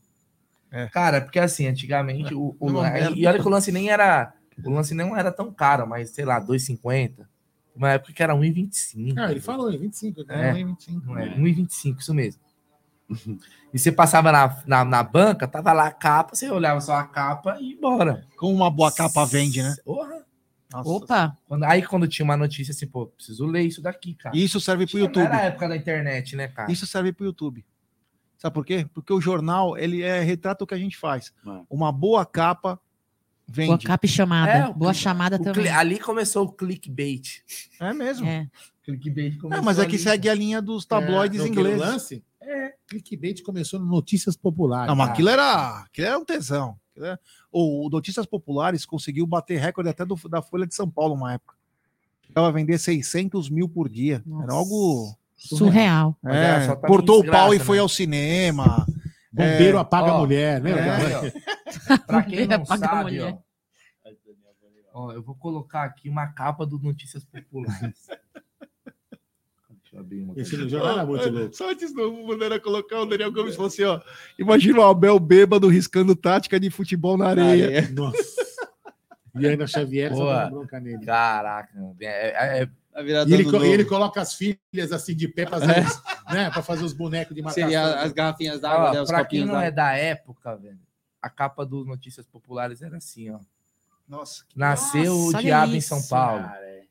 Cara, 0.92 1.22
porque 1.22 1.40
assim, 1.40 1.68
antigamente 1.68 2.34
o, 2.34 2.56
o 2.60 2.70
e 3.16 3.28
olha 3.28 3.40
que 3.40 3.48
o 3.48 3.50
lance 3.50 3.72
nem 3.72 3.90
era, 3.90 4.34
o 4.64 4.72
lance 4.72 4.94
não 4.94 5.16
era 5.16 5.32
tão 5.32 5.52
caro, 5.52 5.88
mas 5.88 6.12
sei 6.12 6.26
lá, 6.26 6.40
2,50. 6.40 7.28
Uma 7.76 7.92
época 7.92 8.14
que 8.14 8.22
era 8.22 8.36
1,25. 8.36 9.14
Ah, 9.18 9.32
ele 9.32 9.40
falou, 9.40 9.72
é 9.72 9.78
25. 9.78 10.22
É. 10.22 10.54
né? 10.54 10.64
1,25. 10.64 11.06
Não 11.06 11.18
é, 11.18 11.36
1,25, 11.36 12.00
isso 12.00 12.14
mesmo. 12.14 12.43
E 13.74 13.80
você 13.80 13.92
passava 13.92 14.32
na, 14.32 14.62
na, 14.68 14.86
na 14.86 15.04
banca, 15.04 15.48
tava 15.48 15.74
lá 15.74 15.88
a 15.88 15.92
capa, 15.92 16.36
você 16.36 16.50
olhava 16.50 16.80
só 16.82 16.94
a 16.94 17.04
capa 17.04 17.58
e 17.60 17.70
ia 17.72 17.74
embora. 17.76 18.26
Como 18.38 18.54
uma 18.54 18.70
boa 18.70 18.92
capa 18.92 19.26
vende, 19.26 19.62
né? 19.64 19.76
Porra. 19.84 20.24
Nossa. 20.72 20.90
Opa! 20.90 21.38
Quando, 21.48 21.64
aí 21.66 21.84
quando 21.84 22.08
tinha 22.08 22.24
uma 22.24 22.36
notícia 22.38 22.72
assim, 22.72 22.88
pô, 22.88 23.06
preciso 23.08 23.46
ler 23.46 23.62
isso 23.62 23.82
daqui, 23.82 24.16
cara. 24.16 24.36
Isso 24.36 24.60
serve 24.60 24.86
pro 24.86 24.92
Tinha- 24.92 25.04
YouTube. 25.04 25.26
Era 25.26 25.38
a 25.38 25.42
época 25.42 25.68
da 25.70 25.76
internet, 25.78 26.36
né, 26.36 26.48
cara? 26.48 26.72
Isso 26.72 26.88
serve 26.88 27.14
para 27.14 27.24
o 27.24 27.28
YouTube. 27.28 27.64
Sabe 28.38 28.54
por 28.54 28.66
quê? 28.66 28.86
Porque 28.94 29.14
o 29.14 29.22
jornal 29.22 29.78
ele 29.78 30.02
é 30.02 30.20
retrata 30.22 30.64
o 30.64 30.68
que 30.68 30.74
a 30.74 30.78
gente 30.78 30.98
faz. 30.98 31.32
É. 31.48 31.62
Uma 31.70 31.92
boa 31.92 32.26
capa 32.26 32.80
Boa 33.48 33.68
vende. 33.76 33.86
capa 33.86 34.06
e 34.06 34.10
chamada. 34.10 34.52
É, 34.52 34.74
Boa 34.74 34.94
chamada 34.94 35.38
também. 35.40 35.70
ali 35.70 36.00
começou 36.00 36.46
o 36.46 36.52
clickbait. 36.52 37.44
É 37.80 37.94
mesmo. 37.94 38.28
É. 38.28 38.48
Clickbait 38.84 39.38
começou 39.38 39.50
Não, 39.58 39.64
mas 39.64 39.78
é 39.80 39.86
que 39.86 39.96
ali. 39.96 40.00
segue 40.04 40.28
a 40.30 40.34
linha 40.34 40.62
dos 40.62 40.86
tabloides 40.86 41.42
É, 41.42 41.48
ingleses. 41.48 41.80
lance? 41.80 42.24
É. 42.42 42.73
Clickbait 42.88 43.42
começou 43.44 43.80
no 43.80 43.86
Notícias 43.86 44.36
Populares. 44.36 44.88
Não, 44.88 44.96
mas 44.96 45.10
aquilo 45.10 45.30
era, 45.30 45.80
aquilo 45.82 46.08
era 46.08 46.18
um 46.20 46.26
tesão. 46.26 46.78
Aquilo 46.92 47.06
era- 47.08 47.20
O 47.52 47.90
Notícias 47.90 48.26
Populares 48.26 48.86
conseguiu 48.86 49.26
bater 49.26 49.60
recorde 49.60 49.90
até 49.90 50.06
do- 50.06 50.16
da 50.30 50.42
Folha 50.42 50.66
de 50.68 50.76
São 50.76 50.90
Paulo 50.90 51.14
uma 51.16 51.34
época. 51.34 51.56
Chegava 52.28 52.48
a 52.48 52.52
vender 52.52 52.78
600 52.78 53.50
mil 53.50 53.68
por 53.70 53.88
dia. 53.90 54.24
Era 54.44 54.54
algo. 54.54 55.16
Surreal. 55.36 56.18
Era 56.24 56.36
É, 56.36 56.68
também 56.68 56.82
cortou 56.90 57.20
o 57.20 57.26
pau 57.30 57.54
e 57.54 57.60
foi 57.60 57.76
né? 57.78 57.82
ao 57.82 57.90
cinema. 57.90 58.86
Bombeiro 59.32 59.78
É, 59.78 59.82
apaga 59.82 60.12
a 60.12 60.16
ó, 60.16 60.20
mulher, 60.20 60.62
lembra? 60.62 60.82
É, 60.82 61.98
pra 62.08 62.24
quem 62.24 62.48
não 62.48 62.58
Apaga 62.58 62.86
a 62.86 62.90
sabe, 62.90 63.04
mulher. 63.04 63.38
ó, 64.94 65.06
ó, 65.08 65.12
eu 65.12 65.22
vou 65.24 65.36
colocar 65.36 65.84
aqui 65.84 66.08
uma 66.08 66.28
capa 66.28 66.66
do 66.66 66.78
Notícias 66.80 67.26
Populares. 67.26 68.08
Deixa 68.08 68.12
eu 68.12 68.16
abrir 68.16 69.12
uma 69.70 69.83
Esse 70.36 70.52
coisa. 70.52 70.64
no 70.64 70.70
jornal 70.70 70.94
era 70.98 71.06
muito 71.06 71.30
louco. 71.30 71.56
Só 71.56 71.70
antes 71.72 71.94
do 71.94 72.26
Bandeira 72.28 72.60
colocar 72.60 73.02
o 73.02 73.06
Daniel 73.06 73.32
Gomes 73.32 73.56
falou 73.56 73.68
assim: 73.68 73.84
ó. 73.84 74.00
Imagina 74.40 74.80
o 74.80 74.84
Abel 74.84 75.20
bêbado 75.20 75.68
riscando 75.68 76.16
tática 76.16 76.60
de 76.60 76.70
futebol 76.70 77.18
na 77.18 77.28
areia. 77.28 77.90
Nossa. 77.92 78.44
E 79.36 79.48
ainda 79.48 79.66
Xavier 79.66 80.12
Pô, 80.12 80.26
bronca 80.52 80.80
nele. 80.80 81.04
Caraca, 81.06 81.70
é, 82.00 82.60
é- 82.60 82.64
é- 82.64 82.70
E 83.28 83.34
ele, 83.34 83.46
co- 83.50 83.64
ele 83.64 83.84
coloca 83.86 84.22
as 84.22 84.36
filhas 84.36 84.92
assim 84.92 85.16
de 85.16 85.28
pé 85.28 85.48
fazer, 85.48 85.72
É. 85.72 85.80
os, 85.82 86.02
né, 86.32 86.52
fazer 86.62 86.84
os 86.84 86.94
bonecos 86.94 87.34
de 87.36 87.42
marcação. 87.42 87.64
Seria 87.64 87.96
as 88.02 88.12
garrafinhas 88.12 88.62
d'água, 88.62 88.94
né, 88.94 89.04
pra 89.08 89.26
quem 89.26 89.44
não 89.46 89.60
é 89.60 89.72
da 89.72 89.94
época, 89.94 90.56
velho, 90.56 90.78
a 91.20 91.28
capa 91.28 91.66
do 91.66 91.84
Notícias 91.84 92.28
Populares 92.28 92.84
era 92.84 92.98
assim, 92.98 93.32
ó. 93.32 93.40
Nossa, 94.08 94.44
que 94.48 94.60
Nasceu 94.60 95.16
Nossa, 95.16 95.38
o 95.40 95.42
diabo 95.42 95.74
em 95.74 95.78
isso, 95.78 95.88
São 95.90 96.04
Paulo. 96.08 96.44
Cara, 96.44 96.60
é. 96.62 96.83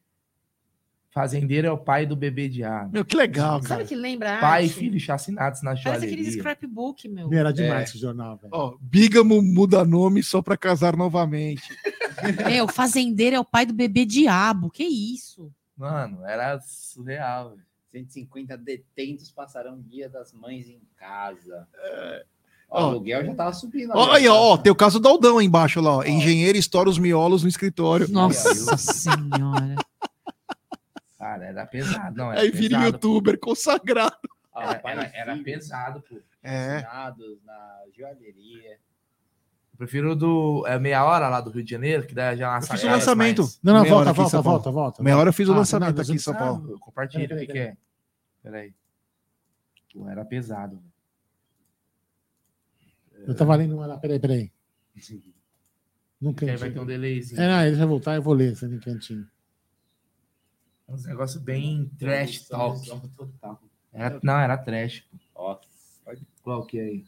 Fazendeiro 1.14 1.66
é 1.66 1.70
o 1.70 1.76
pai 1.76 2.06
do 2.06 2.16
bebê 2.16 2.48
diabo. 2.48 2.90
Meu, 2.93 3.05
que 3.05 3.14
legal, 3.14 3.60
cara. 3.60 3.68
Sabe 3.68 3.84
que 3.84 3.94
lembra? 3.94 4.39
Pai 4.40 4.64
e 4.64 4.68
filho 4.70 4.98
chacinados 4.98 5.60
na 5.62 5.72
Parece 5.72 5.89
aqueles 6.06 6.10
joalheria. 6.26 6.32
scrapbook, 6.40 7.09
meu. 7.09 7.30
Era 7.32 7.52
demais 7.52 7.80
É. 7.80 7.84
esse 7.84 7.98
jornal, 7.98 8.39
velho. 8.39 8.48
Ó, 8.52 8.74
Bígamo 8.80 9.43
muda 9.43 9.84
nome 9.84 10.22
só 10.22 10.40
pra 10.40 10.56
casar 10.56 10.97
novamente. 10.97 11.62
Meu, 12.47 12.66
fazendeiro 12.68 13.36
é 13.36 13.40
o 13.40 13.44
pai 13.44 13.66
do 13.66 13.74
bebê 13.74 14.05
diabo. 14.06 14.70
Que 14.70 14.84
isso? 14.84 15.51
Mano, 15.76 16.24
era 16.24 16.59
surreal. 16.60 17.51
velho. 17.51 17.62
150 17.93 18.56
detentos 18.56 19.30
passaram 19.30 19.74
o 19.74 19.82
dia 19.82 20.09
das 20.09 20.32
mães 20.32 20.66
em 20.68 20.80
casa. 20.97 21.66
O 22.70 22.76
Ó. 22.78 22.78
aluguel 22.90 23.26
já 23.26 23.34
tava 23.34 23.52
subindo. 23.52 23.90
Ó, 23.94 24.12
aí, 24.12 24.26
ó, 24.28 24.34
ó, 24.34 24.56
tem 24.56 24.72
o 24.72 24.76
caso 24.76 24.98
do 24.98 25.06
Aldão 25.09 25.36
aí 25.39 25.47
embaixo 25.47 25.78
lá, 25.82 25.98
ó. 25.98 26.02
Engenheiro 26.05 26.56
estoura 26.56 26.89
os 26.89 26.98
miolos 26.98 27.43
no 27.43 27.48
escritório. 27.51 28.09
Nossa 28.09 28.76
senhora. 28.78 29.74
Cara, 31.23 31.44
era 31.44 31.65
pesado. 31.66 32.16
Não, 32.16 32.32
era 32.32 32.40
Aí 32.40 32.51
vira 32.51 32.78
pesado, 32.78 32.85
youtuber 32.97 33.39
consagrado. 33.39 34.16
Era, 34.57 34.81
era, 34.85 35.11
era 35.15 35.39
pesado, 35.39 36.03
pô. 36.03 36.20
É. 36.43 36.78
Assinados 36.78 37.39
na 37.44 37.85
joalheria. 37.97 38.73
Eu 39.73 39.78
prefiro 39.78 40.11
o 40.12 40.16
do 40.16 40.65
é, 40.66 40.81
meia 40.81 41.05
hora 41.05 41.28
lá 41.28 41.40
do 41.40 41.51
Rio 41.51 41.62
de 41.62 41.70
Janeiro, 41.70 42.05
que 42.09 42.12
dá 42.12 42.35
já 42.35 42.49
uma 42.51 42.59
Eu 42.59 42.62
fiz 42.62 42.82
o 42.82 42.89
lançamento. 42.89 43.43
Não, 43.62 43.73
não, 43.73 43.82
Meia 43.82 43.94
hora 43.94 44.12
volta, 44.12 44.40
volta, 44.43 44.43
volta, 44.43 44.70
volta. 44.73 45.03
Meia 45.05 45.16
hora 45.16 45.28
eu 45.28 45.32
fiz 45.32 45.49
o 45.49 45.53
Ah, 45.53 45.59
lançamento 45.59 45.94
não, 45.94 46.03
aqui 46.03 46.12
em 46.12 46.19
São 46.19 46.35
Paulo. 46.35 46.77
Compartilha, 46.81 47.24
o 47.24 47.28
Peraí, 47.28 47.47
que, 47.47 47.59
é? 47.59 47.77
Peraí. 48.43 48.74
Pô, 49.94 50.09
era 50.09 50.24
pesado. 50.24 50.82
velho. 53.12 53.28
Eu 53.28 53.36
tava 53.36 53.55
lendo 53.55 53.77
uma 53.77 53.86
lá, 53.86 53.97
peraí, 53.97 54.19
peraí. 54.19 54.51
Num 56.20 56.35
Que 56.35 56.47
aí 56.51 56.57
vai 56.57 56.69
cantinho. 56.70 56.74
ter 56.74 56.81
um 56.81 56.86
delayzinho. 56.86 57.40
É, 57.40 57.47
não, 57.49 57.65
ele 57.65 57.77
vai 57.77 57.86
voltar, 57.86 58.16
eu 58.16 58.23
vou 58.23 58.35
ler 58.35 58.53
esse 58.55 58.66
no 58.66 58.81
cantinho. 58.81 59.24
Uns 60.93 61.05
negócios 61.06 61.43
bem 61.43 61.90
trash 61.98 62.47
talk. 62.48 62.81
Era, 63.93 64.20
não, 64.23 64.39
era 64.39 64.56
trash. 64.59 65.05
pô. 65.10 65.19
Ó, 65.35 65.59
Qual 66.43 66.66
que 66.66 66.78
é 66.78 66.82
aí? 66.82 67.05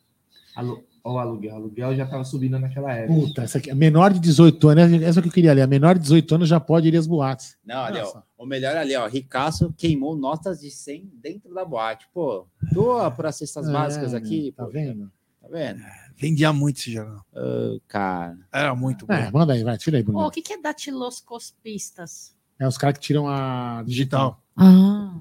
Alu, 0.57 0.85
ó, 1.03 1.15
o 1.15 1.19
aluguel. 1.19 1.53
O 1.53 1.57
aluguel 1.57 1.95
já 1.97 2.07
tava 2.07 2.25
subindo 2.25 2.59
naquela 2.59 2.93
época. 2.93 3.21
Puta, 3.21 3.43
essa 3.43 3.59
aqui, 3.59 3.75
menor 3.75 4.13
de 4.13 4.21
18 4.21 4.69
anos, 4.69 5.03
essa 5.03 5.21
que 5.21 5.29
eu 5.29 5.33
queria 5.33 5.53
ler. 5.53 5.63
A 5.63 5.67
menor 5.67 5.95
de 5.97 6.03
18 6.03 6.35
anos 6.37 6.49
já 6.49 6.61
pode 6.61 6.89
ir 6.89 6.97
às 6.97 7.07
boates. 7.07 7.57
Não, 7.65 7.81
ali, 7.85 7.99
ó. 8.01 8.23
O 8.39 8.47
melhor 8.47 8.77
ali, 8.77 8.95
ó. 8.97 9.07
Ricaço 9.07 9.73
queimou 9.77 10.17
notas 10.17 10.61
de 10.61 10.71
100 10.71 11.11
dentro 11.21 11.53
da 11.53 11.65
boate. 11.65 12.07
Pô, 12.15 12.47
doa 12.73 13.11
para 13.11 13.33
cestas 13.33 13.69
É, 13.69 13.73
básicas 13.73 14.15
aqui. 14.15 14.53
tá 14.57 14.65
pô. 14.65 14.71
vendo? 14.71 15.11
Tá 15.43 15.49
vendo? 15.49 15.81
Vendia 16.17 16.53
muito 16.53 16.79
esse 16.79 16.93
jornal. 16.93 17.25
Ô, 17.35 17.81
cara. 17.89 18.39
Era 18.53 18.75
muito 18.77 19.05
bom. 19.07 19.13
É, 19.13 19.31
manda 19.33 19.53
aí, 19.53 19.65
vai, 19.65 19.77
tira 19.77 19.97
aí, 19.99 20.03
Bruno. 20.03 20.21
o 20.25 20.31
que, 20.31 20.41
que 20.41 20.53
é 20.53 20.61
datiloscopistas? 20.63 22.34
É 22.59 22.67
os 22.69 22.79
caras 22.79 22.99
que 22.99 23.05
tiram 23.05 23.29
a 23.29 23.83
Digital. 23.87 24.41
Ah. 24.57 25.15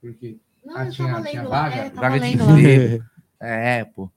Por 0.00 0.14
quê? 0.14 0.36
Não, 0.64 0.76
Ah, 0.76 0.86
eu 0.86 0.92
tinha, 0.92 1.08
tava 1.14 1.26
tinha 1.28 1.44
vaga? 1.48 1.74
é, 1.76 1.90
tava 1.90 2.00
vaga 2.10 2.20
de 2.20 2.26
emprego. 2.34 3.04
É, 3.40 3.84
pô. 3.84 4.10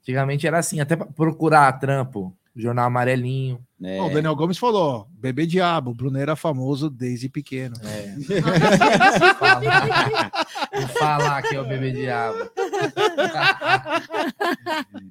Antigamente 0.00 0.46
era 0.46 0.58
assim, 0.58 0.78
até 0.78 0.94
pra 0.94 1.06
procurar 1.06 1.72
trampo. 1.72 2.32
Jornal 2.54 2.86
amarelinho. 2.86 3.58
É. 3.82 4.00
O 4.00 4.08
Daniel 4.10 4.36
Gomes 4.36 4.56
falou, 4.56 5.00
ó, 5.00 5.06
bebê 5.18 5.44
diabo, 5.44 5.90
o 5.90 5.94
Bruno 5.94 6.16
era 6.18 6.36
famoso 6.36 6.88
desde 6.88 7.28
pequeno. 7.28 7.74
É. 7.82 8.14
Vou 10.72 10.88
falar 10.90 11.42
que 11.42 11.56
é 11.56 11.60
o 11.60 11.66
bebê 11.66 11.90
diabo. 11.90 12.48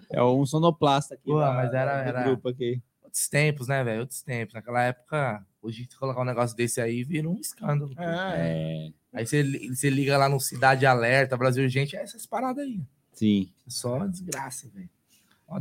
É 0.10 0.24
um 0.24 0.46
sonoplasta 0.46 1.16
aqui. 1.16 1.24
Pô, 1.26 1.40
da- 1.40 1.54
mas 1.54 1.74
era- 1.74 2.02
era- 2.04 2.24
grupo 2.24 2.50
aqui. 2.50 2.82
Outros 3.14 3.28
tempos, 3.30 3.68
né, 3.68 3.84
velho? 3.84 4.00
Outros 4.02 4.24
tempos. 4.24 4.56
Naquela 4.56 4.82
época, 4.82 5.46
hoje 5.62 5.88
você 5.88 5.96
colocar 5.98 6.22
um 6.22 6.26
negócio 6.26 6.58
desse 6.58 6.82
aí 6.82 7.04
vira 7.04 7.30
um 7.30 7.40
escândalo. 7.40 7.94
pô. 7.96 8.02
É, 8.02 8.92
Aí 9.14 9.24
você, 9.28 9.44
li- 9.44 9.70
você 9.76 9.88
liga 9.88 10.18
lá 10.18 10.28
no 10.28 10.40
Cidade 10.40 10.84
Alerta, 10.88 11.38
Brasil 11.38 11.70
Gente, 11.70 11.96
é 11.96 12.02
essas 12.02 12.26
paradas 12.26 12.66
aí. 12.66 12.82
sim. 13.14 13.52
É 13.68 13.70
Só 13.70 14.08
desgraça, 14.08 14.68
velho. 14.74 14.90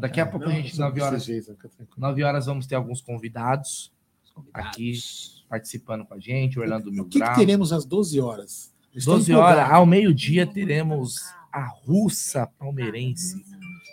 Daqui 0.01 0.19
a 0.19 0.25
pouco 0.27 0.49
a 0.49 0.53
gente, 0.53 0.79
não 0.79 0.87
9 0.89 1.03
horas, 1.03 1.25
precisa, 1.27 1.53
fica 1.53 1.69
tranquilo. 1.69 2.01
9 2.01 2.23
horas, 2.25 2.47
vamos 2.47 2.67
ter 2.67 2.75
alguns 2.77 3.03
convidados 3.03 3.93
aqui 4.55 4.95
participando 5.47 6.07
com 6.07 6.15
a 6.15 6.19
gente, 6.19 6.59
o 6.59 6.63
Orlando 6.63 6.91
Mil 6.91 7.03
O 7.03 7.07
que, 7.07 7.21
que 7.21 7.35
teremos 7.35 7.71
às 7.71 7.85
12 7.85 8.19
horas? 8.19 8.73
Estou 8.95 9.17
12 9.19 9.35
horas, 9.35 9.51
empolgado. 9.57 9.75
ao 9.75 9.85
meio-dia, 9.85 10.47
teremos 10.47 11.17
a 11.53 11.67
russa 11.67 12.47
palmeirense, 12.59 13.45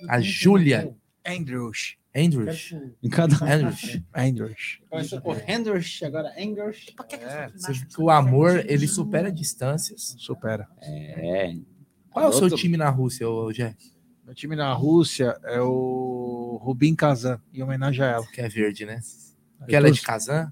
a 0.08 0.22
Júlia 0.22 0.96
Andrews. 1.26 1.98
Andrews. 2.20 2.76
Em 3.02 3.10
cada 3.10 3.36
Andrews. 3.44 4.02
Andrews. 4.14 4.82
Por 5.24 5.38
Henders, 5.48 6.02
agora 6.04 6.34
Engers. 6.42 6.88
É, 7.12 7.50
você 7.50 7.74
vê 7.74 7.86
que 7.86 8.02
o 8.02 8.10
amor, 8.10 8.66
ele 8.68 8.88
supera 8.88 9.32
distâncias. 9.32 10.16
Supera. 10.18 10.68
É. 10.82 11.56
Qual 12.10 12.26
é 12.26 12.28
o 12.28 12.34
seu 12.34 12.50
time 12.50 12.78
na 12.78 12.90
Rússia, 12.90 13.26
Jé? 13.54 13.76
Meu 14.26 14.36
time 14.36 14.56
na 14.56 14.72
Rússia 14.74 15.40
é 15.44 15.60
o 15.62 16.60
Rubin 16.62 16.96
Kazan, 16.96 17.42
em 17.54 17.64
homenagem 17.64 18.04
a 18.04 18.08
ela. 18.10 18.28
Que 18.28 18.42
é 18.42 18.50
verde, 18.50 18.86
né? 18.86 19.00
Que 19.68 19.76
ela 19.76 19.88
é 19.88 19.92
de 19.92 20.02
Kazan? 20.02 20.52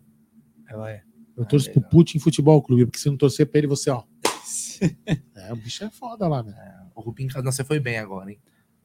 Ela 0.68 0.92
é. 0.92 1.04
Eu 1.36 1.46
torço 1.46 1.72
pro 1.72 1.82
Putin 1.82 2.18
Futebol 2.18 2.62
Clube, 2.62 2.86
porque 2.86 2.98
se 2.98 3.10
não 3.10 3.18
torcer 3.18 3.46
pra 3.46 3.60
ele, 3.60 3.68
você, 3.68 3.90
ó. 3.90 4.04
É, 5.36 5.54
o 5.54 5.56
bicho 5.56 5.84
é 5.84 5.90
foda 5.90 6.28
lá, 6.28 6.44
né? 6.44 6.54
O 6.94 7.02
Rubim 7.02 7.28
Kazan, 7.28 7.52
você 7.52 7.64
foi 7.64 7.80
bem 7.80 7.98
agora, 7.98 8.32
hein? 8.32 8.40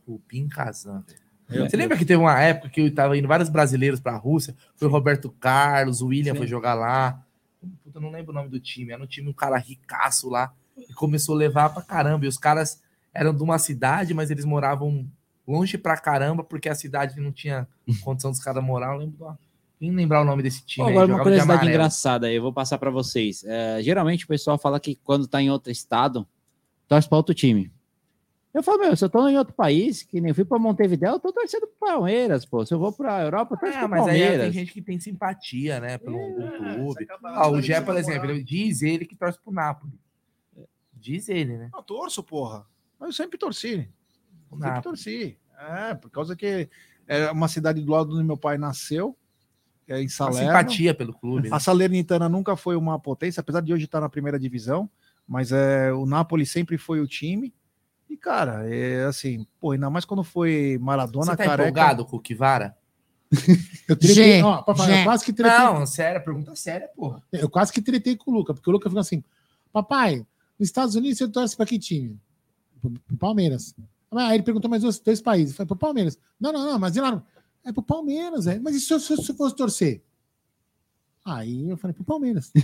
Rubim 0.06 0.48
Kazan. 0.48 1.04
É. 1.52 1.68
Você 1.68 1.76
lembra 1.76 1.96
que 1.96 2.04
teve 2.04 2.20
uma 2.20 2.40
época 2.40 2.68
que 2.68 2.90
tava 2.90 3.16
indo 3.16 3.28
vários 3.28 3.48
brasileiros 3.48 4.00
pra 4.00 4.16
Rússia? 4.16 4.54
Foi 4.76 4.88
o 4.88 4.90
Roberto 4.90 5.30
Carlos, 5.40 6.00
o 6.00 6.08
William 6.08 6.34
foi 6.34 6.46
jogar 6.46 6.74
lá. 6.74 7.22
Puta, 7.84 8.00
não 8.00 8.10
lembro 8.10 8.32
o 8.32 8.34
nome 8.34 8.48
do 8.48 8.58
time. 8.58 8.92
Era 8.92 9.02
um 9.02 9.06
time, 9.06 9.28
um 9.28 9.32
cara 9.32 9.56
ricaço 9.56 10.28
lá. 10.28 10.52
E 10.76 10.92
começou 10.94 11.34
a 11.34 11.38
levar 11.38 11.70
pra 11.70 11.82
caramba. 11.82 12.24
E 12.24 12.28
os 12.28 12.38
caras 12.38 12.82
eram 13.14 13.34
de 13.34 13.42
uma 13.42 13.58
cidade, 13.58 14.14
mas 14.14 14.30
eles 14.30 14.44
moravam 14.44 15.06
longe 15.46 15.76
pra 15.76 15.96
caramba, 15.96 16.42
porque 16.42 16.68
a 16.68 16.74
cidade 16.74 17.20
não 17.20 17.32
tinha 17.32 17.68
condição 18.02 18.30
dos 18.30 18.40
caras 18.40 18.62
morar. 18.62 18.94
Eu 18.94 18.98
lembro. 18.98 19.38
Quem 19.78 19.90
lembrar 19.90 20.22
o 20.22 20.24
nome 20.24 20.44
desse 20.44 20.64
time? 20.64 20.84
Pô, 20.84 20.90
aí? 20.90 20.96
agora 20.96 21.12
uma 21.12 21.22
curiosidade 21.22 21.66
engraçada 21.66 22.28
aí, 22.28 22.36
eu 22.36 22.42
vou 22.42 22.52
passar 22.52 22.78
para 22.78 22.90
vocês. 22.90 23.42
É, 23.44 23.82
geralmente 23.82 24.24
o 24.24 24.28
pessoal 24.28 24.56
fala 24.56 24.78
que 24.78 24.94
quando 25.02 25.26
tá 25.26 25.42
em 25.42 25.50
outro 25.50 25.72
estado, 25.72 26.26
torce 26.86 27.08
para 27.08 27.18
outro 27.18 27.34
time. 27.34 27.70
Eu 28.54 28.62
falo, 28.62 28.78
meu, 28.80 28.94
se 28.94 29.02
eu 29.04 29.08
tô 29.08 29.26
em 29.28 29.38
outro 29.38 29.54
país, 29.54 30.02
que 30.02 30.20
nem 30.20 30.30
eu 30.30 30.34
fui 30.34 30.44
para 30.44 30.58
Montevideo, 30.58 31.08
eu 31.08 31.18
tô 31.18 31.32
torcendo 31.32 31.66
pro 31.66 31.88
Palmeiras, 31.88 32.44
pô. 32.44 32.64
Se 32.66 32.74
eu 32.74 32.78
vou 32.78 32.92
pra 32.92 33.22
Europa, 33.22 33.54
eu 33.54 33.58
torço 33.58 33.74
É, 33.76 33.80
pro 33.80 33.88
mas 33.88 34.06
aí 34.06 34.12
tem 34.18 34.20
Palmeiras. 34.28 34.54
gente 34.54 34.72
que 34.74 34.82
tem 34.82 35.00
simpatia, 35.00 35.80
né, 35.80 35.96
pelo 35.96 36.18
pelo 36.36 36.52
clube. 36.84 37.06
Ah, 37.24 37.48
o 37.48 37.60
Gé, 37.62 37.80
por 37.80 37.96
exemplo, 37.96 38.30
ele 38.30 38.44
diz 38.44 38.82
ele 38.82 39.06
que 39.06 39.16
torce 39.16 39.38
pro 39.42 39.52
Napoli. 39.52 39.92
Diz 40.92 41.28
ele, 41.28 41.56
né? 41.56 41.70
Eu 41.74 41.82
torço, 41.82 42.22
porra. 42.22 42.66
Mas 43.00 43.08
eu 43.08 43.12
sempre 43.12 43.38
torci. 43.38 43.68
Sempre 44.50 44.58
Napoli. 44.58 44.82
torci. 44.82 45.38
É, 45.58 45.94
por 45.94 46.10
causa 46.10 46.36
que 46.36 46.68
é 47.08 47.30
uma 47.30 47.48
cidade 47.48 47.80
do 47.80 47.90
lado 47.90 48.14
onde 48.14 48.24
meu 48.24 48.36
pai 48.36 48.58
nasceu, 48.58 49.16
que 49.86 49.92
é 49.92 49.98
em 49.98 50.02
Uma 50.02 50.08
Salerno. 50.10 50.46
simpatia 50.46 50.94
pelo 50.94 51.14
clube. 51.14 51.48
né? 51.48 51.56
A 51.56 51.58
Salernitana 51.58 52.28
nunca 52.28 52.54
foi 52.54 52.76
uma 52.76 52.98
potência, 52.98 53.40
apesar 53.40 53.60
de 53.62 53.72
hoje 53.72 53.86
estar 53.86 54.00
na 54.00 54.08
primeira 54.10 54.38
divisão, 54.38 54.88
mas 55.26 55.50
é, 55.52 55.92
o 55.92 56.04
Napoli 56.04 56.44
sempre 56.44 56.76
foi 56.76 57.00
o 57.00 57.06
time. 57.06 57.52
E, 58.12 58.16
cara, 58.18 58.68
é 58.68 59.06
assim, 59.06 59.46
pô, 59.58 59.70
ainda 59.70 59.88
mais 59.88 60.04
quando 60.04 60.22
foi 60.22 60.76
Maradona, 60.78 61.24
Você 61.24 61.30
tá 61.36 61.44
careca. 61.44 61.62
empolgado 61.70 62.04
com 62.04 62.16
o 62.16 62.20
Kivara? 62.20 62.76
Eu 63.88 63.96
tretei, 63.96 64.42
ó, 64.42 64.60
papai, 64.60 65.00
eu 65.00 65.04
quase 65.04 65.24
que 65.24 65.32
tretei. 65.32 65.58
Não, 65.58 65.86
sério, 65.86 66.22
pergunta 66.22 66.54
séria, 66.54 66.88
porra. 66.94 67.22
Eu 67.32 67.48
quase 67.48 67.72
que 67.72 67.80
tretei 67.80 68.14
com 68.14 68.30
o 68.30 68.34
Luca, 68.34 68.52
porque 68.52 68.68
o 68.68 68.72
Luca 68.72 68.90
ficou 68.90 69.00
assim: 69.00 69.24
Papai, 69.72 70.16
nos 70.58 70.68
Estados 70.68 70.94
Unidos 70.94 71.16
você 71.16 71.26
torce 71.26 71.56
pra 71.56 71.64
que 71.64 71.78
time? 71.78 72.20
Pro, 72.82 72.90
pro 72.90 73.16
Palmeiras. 73.16 73.74
Aí 74.10 74.34
ele 74.36 74.42
perguntou 74.42 74.68
mais 74.70 74.82
dois, 74.82 74.98
dois 74.98 75.22
países. 75.22 75.56
Foi 75.56 75.64
pro 75.64 75.74
Palmeiras. 75.74 76.18
Não, 76.38 76.52
não, 76.52 76.66
não, 76.72 76.78
mas 76.78 76.94
lá? 76.96 77.24
É 77.64 77.72
pro 77.72 77.82
Palmeiras, 77.82 78.46
é. 78.46 78.58
Mas 78.58 78.76
e 78.76 78.80
se 78.80 78.92
eu, 78.92 79.00
se 79.00 79.14
eu- 79.14 79.22
se 79.22 79.32
eu 79.32 79.36
fosse 79.36 79.56
torcer? 79.56 80.02
Aí 81.24 81.70
eu 81.70 81.78
falei 81.78 81.94
pro 81.94 82.04
Palmeiras. 82.04 82.52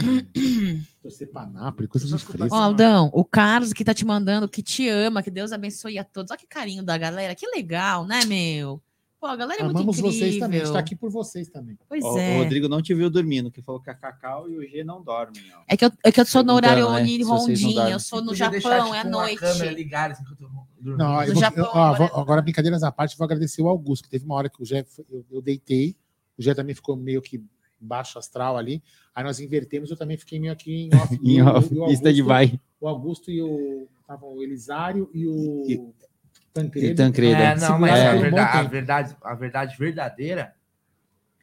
torcer 1.00 1.30
pra 1.30 1.46
Nápoles, 1.46 1.90
coisa 1.90 2.06
de 2.06 2.24
Ó. 2.50 2.56
Aldão, 2.56 3.10
o 3.12 3.24
Carlos 3.24 3.72
que 3.72 3.84
tá 3.84 3.94
te 3.94 4.04
mandando, 4.04 4.48
que 4.48 4.62
te 4.62 4.88
ama, 4.88 5.22
que 5.22 5.30
Deus 5.30 5.52
abençoe 5.52 5.98
a 5.98 6.04
todos. 6.04 6.30
Olha 6.30 6.38
que 6.38 6.46
carinho 6.46 6.82
da 6.82 6.96
galera, 6.98 7.34
que 7.34 7.46
legal, 7.46 8.06
né, 8.06 8.24
meu? 8.26 8.82
Pô, 9.18 9.26
a 9.26 9.36
galera 9.36 9.60
é 9.60 9.64
muito 9.64 9.76
Amamos 9.76 9.98
incrível. 9.98 10.18
vocês 10.18 10.38
também. 10.38 10.60
A 10.60 10.64
gente 10.64 10.72
tá 10.72 10.78
aqui 10.78 10.96
por 10.96 11.10
vocês 11.10 11.46
também. 11.50 11.76
Pois 11.86 12.02
Ó, 12.02 12.18
é. 12.18 12.36
O 12.36 12.42
Rodrigo 12.42 12.68
não 12.68 12.80
te 12.80 12.94
viu 12.94 13.10
dormindo, 13.10 13.50
que 13.50 13.60
falou 13.60 13.78
que 13.78 13.90
a 13.90 13.94
Cacau 13.94 14.48
e 14.48 14.56
o 14.56 14.62
G 14.66 14.82
não 14.82 15.02
dormem. 15.02 15.42
Ó. 15.54 15.60
É 15.68 15.76
que 15.76 15.84
eu, 15.84 15.92
é 16.02 16.10
que 16.10 16.20
eu 16.20 16.24
sou 16.24 16.42
no 16.42 16.54
horário 16.54 16.90
né, 16.90 17.22
rondinha, 17.22 17.90
eu 17.90 18.00
sou 18.00 18.22
no 18.22 18.34
Japão, 18.34 18.58
tipo, 18.58 18.94
é 18.94 19.04
noite. 19.04 19.36
câmera 19.36 19.72
ligada 19.72 20.14
assim 20.14 20.24
que 20.24 20.32
eu 20.32 20.36
tô 20.36 20.46
dormindo. 20.80 20.96
Não, 20.96 21.22
eu 21.22 21.34
vou- 21.34 21.40
Japão, 21.42 21.64
eu- 21.64 21.70
ó, 21.70 21.94
vou- 21.94 22.06
agora, 22.14 22.40
brincadeiras 22.40 22.82
à 22.82 22.90
parte, 22.90 23.16
vou 23.18 23.26
agradecer 23.26 23.60
o 23.60 23.68
Augusto, 23.68 24.04
que 24.04 24.10
teve 24.10 24.24
uma 24.24 24.34
hora 24.36 24.48
que 24.48 24.62
o 24.62 24.64
Jé, 24.64 24.84
foi- 24.84 25.04
eu, 25.10 25.22
eu 25.30 25.42
deitei, 25.42 25.94
o 26.38 26.42
Jé 26.42 26.54
também 26.54 26.74
ficou 26.74 26.96
meio 26.96 27.20
que 27.20 27.42
baixo 27.80 28.18
astral 28.18 28.56
ali, 28.56 28.82
aí 29.14 29.24
nós 29.24 29.40
invertemos, 29.40 29.90
eu 29.90 29.96
também 29.96 30.16
fiquei 30.16 30.38
meio 30.38 30.52
aqui 30.52 30.88
em 30.88 30.90
off. 30.94 31.18
Em 31.22 31.42
o- 31.42 31.48
off, 31.48 31.74
o 31.74 31.82
Augusto- 31.84 31.92
stand-by. 32.08 32.60
O 32.80 32.88
Augusto 32.88 33.30
e 33.30 33.42
o, 33.42 33.86
estavam 34.00 34.34
o 34.34 34.42
Elisário 34.42 35.10
e 35.14 35.26
o 35.26 35.64
E- 35.68 35.80
Tancredo. 36.52 36.86
e 36.86 36.94
Tancredo. 36.94 37.40
É, 37.40 37.56
não, 37.56 37.78
mas 37.78 37.92
seguraram 37.98 38.18
a, 38.18 38.22
verdade, 38.22 38.58
a, 38.58 38.62
verdade, 38.62 39.16
a 39.22 39.34
verdade 39.34 39.76
verdadeira. 39.78 40.54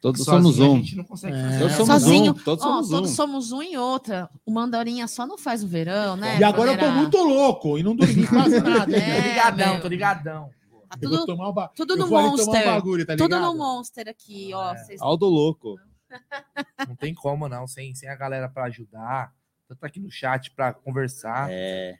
Todos 0.00 0.22
sozinho 0.24 0.52
somos 0.54 0.60
A 0.60 0.70
um. 0.70 0.76
gente 0.76 0.96
não 0.96 1.02
consegue 1.04 1.34
É. 1.36 1.42
fazer. 1.42 1.58
Todos 1.58 1.74
somos 1.76 1.88
Sozinho, 2.02 2.30
um. 2.30 2.34
Todos 2.34 2.64
ó, 2.64 2.68
somos 2.68 2.88
todos 2.88 3.10
um. 3.10 3.14
somos 3.14 3.52
um 3.52 3.62
e 3.62 3.76
outra. 3.76 4.30
O 4.46 4.52
Mandarinha 4.52 5.08
só 5.08 5.26
não 5.26 5.36
faz 5.36 5.64
o 5.64 5.66
verão, 5.66 6.14
né? 6.16 6.38
E 6.38 6.44
agora 6.44 6.72
eu 6.72 6.78
tô 6.78 6.90
muito 6.92 7.16
louco 7.18 7.76
e 7.78 7.82
não 7.82 7.96
dormi 7.96 8.24
quase 8.26 8.60
nada. 8.60 8.96
É, 8.96 9.20
Tô 9.22 9.28
ligadão, 9.28 9.72
meu. 9.72 9.80
tô 9.82 9.88
ligadão. 9.88 10.50
Tá 10.88 10.96
Eu 11.02 11.08
vou 11.10 11.18
tudo, 11.18 11.26
tomar 11.26 11.50
um 11.50 11.52
ba- 11.52 11.68
tudo 11.74 11.94
eu 11.94 11.96
no 11.98 12.06
um 12.06 12.10
Monster. 12.10 12.64
bagulho, 12.64 13.04
tá 13.06 13.16
tudo 13.16 13.40
no 13.40 13.54
Monster 13.56 14.08
aqui, 14.08 14.50
ó. 14.54 14.72
Vocês- 14.74 15.00
Aldo 15.02 15.26
louco. 15.26 15.76
Não 16.86 16.96
tem 16.96 17.14
como, 17.14 17.48
não, 17.48 17.66
sem, 17.66 17.94
sem 17.94 18.08
a 18.08 18.16
galera 18.16 18.48
para 18.48 18.64
ajudar. 18.64 19.34
Tanto 19.66 19.84
aqui 19.84 20.00
no 20.00 20.10
chat 20.10 20.50
para 20.50 20.72
conversar. 20.72 21.48
É. 21.50 21.98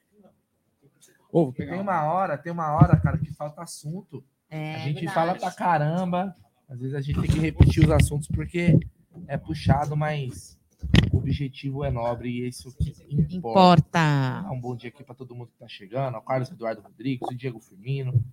Ô, 1.30 1.52
tem 1.52 1.78
uma 1.78 2.05
hora, 2.05 2.39
tem 2.39 2.51
uma 2.51 2.72
hora, 2.72 2.98
cara, 2.98 3.18
que 3.18 3.32
falta 3.32 3.62
assunto. 3.62 4.24
É, 4.48 4.76
a 4.76 4.78
gente 4.78 5.05
verdade. 5.05 5.14
fala 5.14 5.35
pra 5.35 5.51
caramba. 5.51 6.36
Às 6.68 6.80
vezes 6.80 6.94
a 6.94 7.01
gente 7.01 7.20
tem 7.20 7.30
que 7.30 7.39
repetir 7.39 7.85
os 7.85 7.90
assuntos 7.90 8.28
porque 8.28 8.78
é 9.26 9.36
puxado, 9.36 9.97
mas 9.97 10.59
o 11.12 11.18
objetivo 11.18 11.85
é 11.85 11.90
nobre 11.90 12.28
e 12.28 12.48
isso 12.48 12.74
que 12.76 12.90
importa. 13.10 13.98
Importa. 13.98 14.51
Um 14.52 14.60
bom 14.60 14.74
dia 14.74 14.89
aqui 14.89 15.05
para 15.05 15.14
todo 15.14 15.35
mundo 15.35 15.48
que 15.48 15.59
tá 15.59 15.68
chegando. 15.68 16.16
O 16.16 16.22
Carlos 16.22 16.51
Eduardo 16.51 16.80
Rodrigues, 16.80 17.28
o 17.28 17.35
Diego 17.35 17.60
Firmino, 17.60 18.24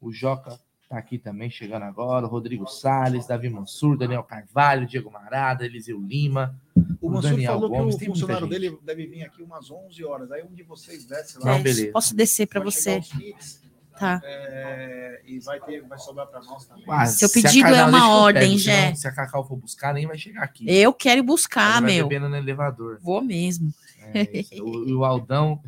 o 0.00 0.12
Joca 0.12 0.58
tá 0.88 0.98
aqui 0.98 1.18
também 1.18 1.50
chegando 1.50 1.82
agora, 1.82 2.26
o 2.26 2.28
Rodrigo 2.28 2.66
Salles, 2.66 3.26
Davi 3.26 3.48
Mansur, 3.50 3.96
Daniel 3.96 4.22
Carvalho, 4.22 4.86
Diego 4.86 5.10
Marada, 5.10 5.64
Eliseu 5.64 6.00
Lima, 6.00 6.54
O 7.00 7.08
o 7.08 7.10
Mansur 7.10 7.30
Daniel 7.30 7.54
falou 7.54 7.68
Gomes, 7.68 7.94
que 7.94 8.00
tem 8.00 8.08
o 8.08 8.10
muita 8.12 8.26
funcionário 8.26 8.46
gente. 8.52 8.70
dele 8.70 8.78
deve 8.84 9.06
vir 9.06 9.22
aqui 9.24 9.42
umas 9.42 9.70
11 9.70 10.04
horas. 10.04 10.30
Aí 10.30 10.42
um 10.44 10.54
de 10.54 10.62
vocês 10.62 11.04
desce 11.04 11.38
lá. 11.38 11.44
Não, 11.46 11.62
beleza. 11.62 11.92
Posso 11.92 12.14
descer 12.14 12.46
para 12.46 12.60
Vai 12.60 12.70
você? 12.70 13.00
kits, 13.00 13.64
Tá. 13.98 14.20
é, 14.24 15.22
e 15.24 15.40
vai, 15.40 15.58
ter, 15.58 15.80
vai 15.82 15.98
sobrar 15.98 16.26
para 16.26 16.40
nós 16.42 16.66
também. 16.66 16.84
Ah, 16.86 17.06
Seu 17.06 17.30
pedido 17.30 17.64
Cacau- 17.70 17.74
é 17.80 17.84
uma 17.88 18.10
ordem, 18.18 18.42
pego, 18.50 18.58
Jé. 18.58 18.94
Se 18.94 19.08
a 19.08 19.12
Cacau 19.12 19.42
for 19.42 19.56
buscar, 19.56 19.94
nem 19.94 20.06
vai 20.06 20.18
chegar 20.18 20.42
aqui. 20.42 20.66
Eu 20.68 20.92
quero 20.92 21.20
ir 21.20 21.22
buscar, 21.22 21.80
vai 21.80 21.92
meu. 21.94 22.06
bebendo 22.06 22.28
no 22.28 22.36
elevador. 22.36 22.98
Vou 23.00 23.22
mesmo. 23.22 23.72
É 24.14 24.60
o, 24.60 24.98
o 24.98 25.04
Aldão, 25.04 25.60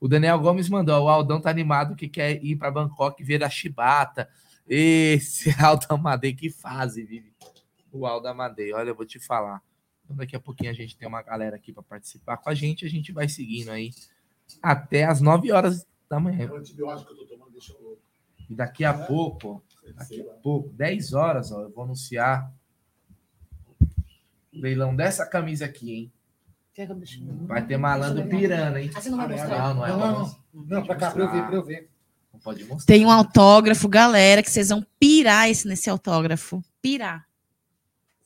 o 0.00 0.06
Daniel 0.08 0.38
Gomes 0.40 0.68
mandou. 0.68 1.00
O 1.04 1.08
Aldão 1.08 1.40
tá 1.40 1.48
animado 1.48 1.94
que 1.94 2.08
quer 2.08 2.44
ir 2.44 2.56
para 2.56 2.70
Bangkok 2.72 3.22
ver 3.22 3.42
a 3.44 3.48
Chibata. 3.48 4.28
Esse 4.72 5.50
Aldo 5.60 5.84
Amadei, 5.88 6.32
que 6.32 6.48
fase, 6.48 7.02
vive. 7.02 7.32
O 7.90 8.06
Aldo 8.06 8.28
Amadei, 8.28 8.72
olha, 8.72 8.90
eu 8.90 8.94
vou 8.94 9.04
te 9.04 9.18
falar. 9.18 9.60
Então, 10.04 10.16
daqui 10.16 10.36
a 10.36 10.40
pouquinho 10.40 10.70
a 10.70 10.74
gente 10.74 10.96
tem 10.96 11.08
uma 11.08 11.22
galera 11.22 11.56
aqui 11.56 11.72
para 11.72 11.82
participar 11.82 12.36
com 12.36 12.48
a 12.48 12.54
gente. 12.54 12.86
A 12.86 12.88
gente 12.88 13.10
vai 13.10 13.28
seguindo 13.28 13.70
aí 13.70 13.90
até 14.62 15.04
as 15.04 15.20
9 15.20 15.50
horas 15.50 15.84
da 16.08 16.20
manhã. 16.20 16.48
O 16.48 16.56
antibiótico 16.56 17.12
que 17.12 17.20
eu 17.20 17.26
tô 17.26 17.34
tomando 17.34 17.50
deixa 17.50 17.72
eu 17.72 17.82
louco. 17.82 18.02
E 18.48 18.54
daqui 18.54 18.84
a 18.84 18.94
pouco, 18.94 19.62
ó, 19.84 19.92
daqui 19.92 20.20
a 20.20 20.34
pouco, 20.34 20.68
10 20.70 21.14
horas, 21.14 21.50
ó, 21.50 21.62
eu 21.62 21.70
vou 21.70 21.82
anunciar 21.82 22.52
o 23.80 24.60
leilão 24.60 24.94
dessa 24.94 25.26
camisa 25.26 25.64
aqui, 25.64 25.92
hein? 25.94 26.12
Vai 27.46 27.66
ter 27.66 27.76
malandro 27.76 28.28
pirando, 28.28 28.78
hein? 28.78 28.90
Ah, 28.94 29.00
você 29.00 29.10
não 29.10 29.18
vai 29.18 29.28
mostrar? 29.28 29.58
Não, 29.58 29.74
não 29.74 29.86
é 29.86 29.90
Não, 29.90 29.98
não. 29.98 30.40
Não, 30.52 30.86
pra 30.86 30.94
cá, 30.94 31.10
pra 31.10 31.22
eu 31.22 31.30
ver, 31.30 31.46
pra 31.46 31.54
eu 31.56 31.64
ver. 31.64 31.90
Pode 32.42 32.64
mostrar. 32.64 32.86
Tem 32.94 33.04
um 33.04 33.10
autógrafo, 33.10 33.88
galera, 33.88 34.42
que 34.42 34.50
vocês 34.50 34.68
vão 34.70 34.84
pirar 34.98 35.48
esse, 35.50 35.66
nesse 35.68 35.88
autógrafo. 35.90 36.62
Pirar. 36.80 37.26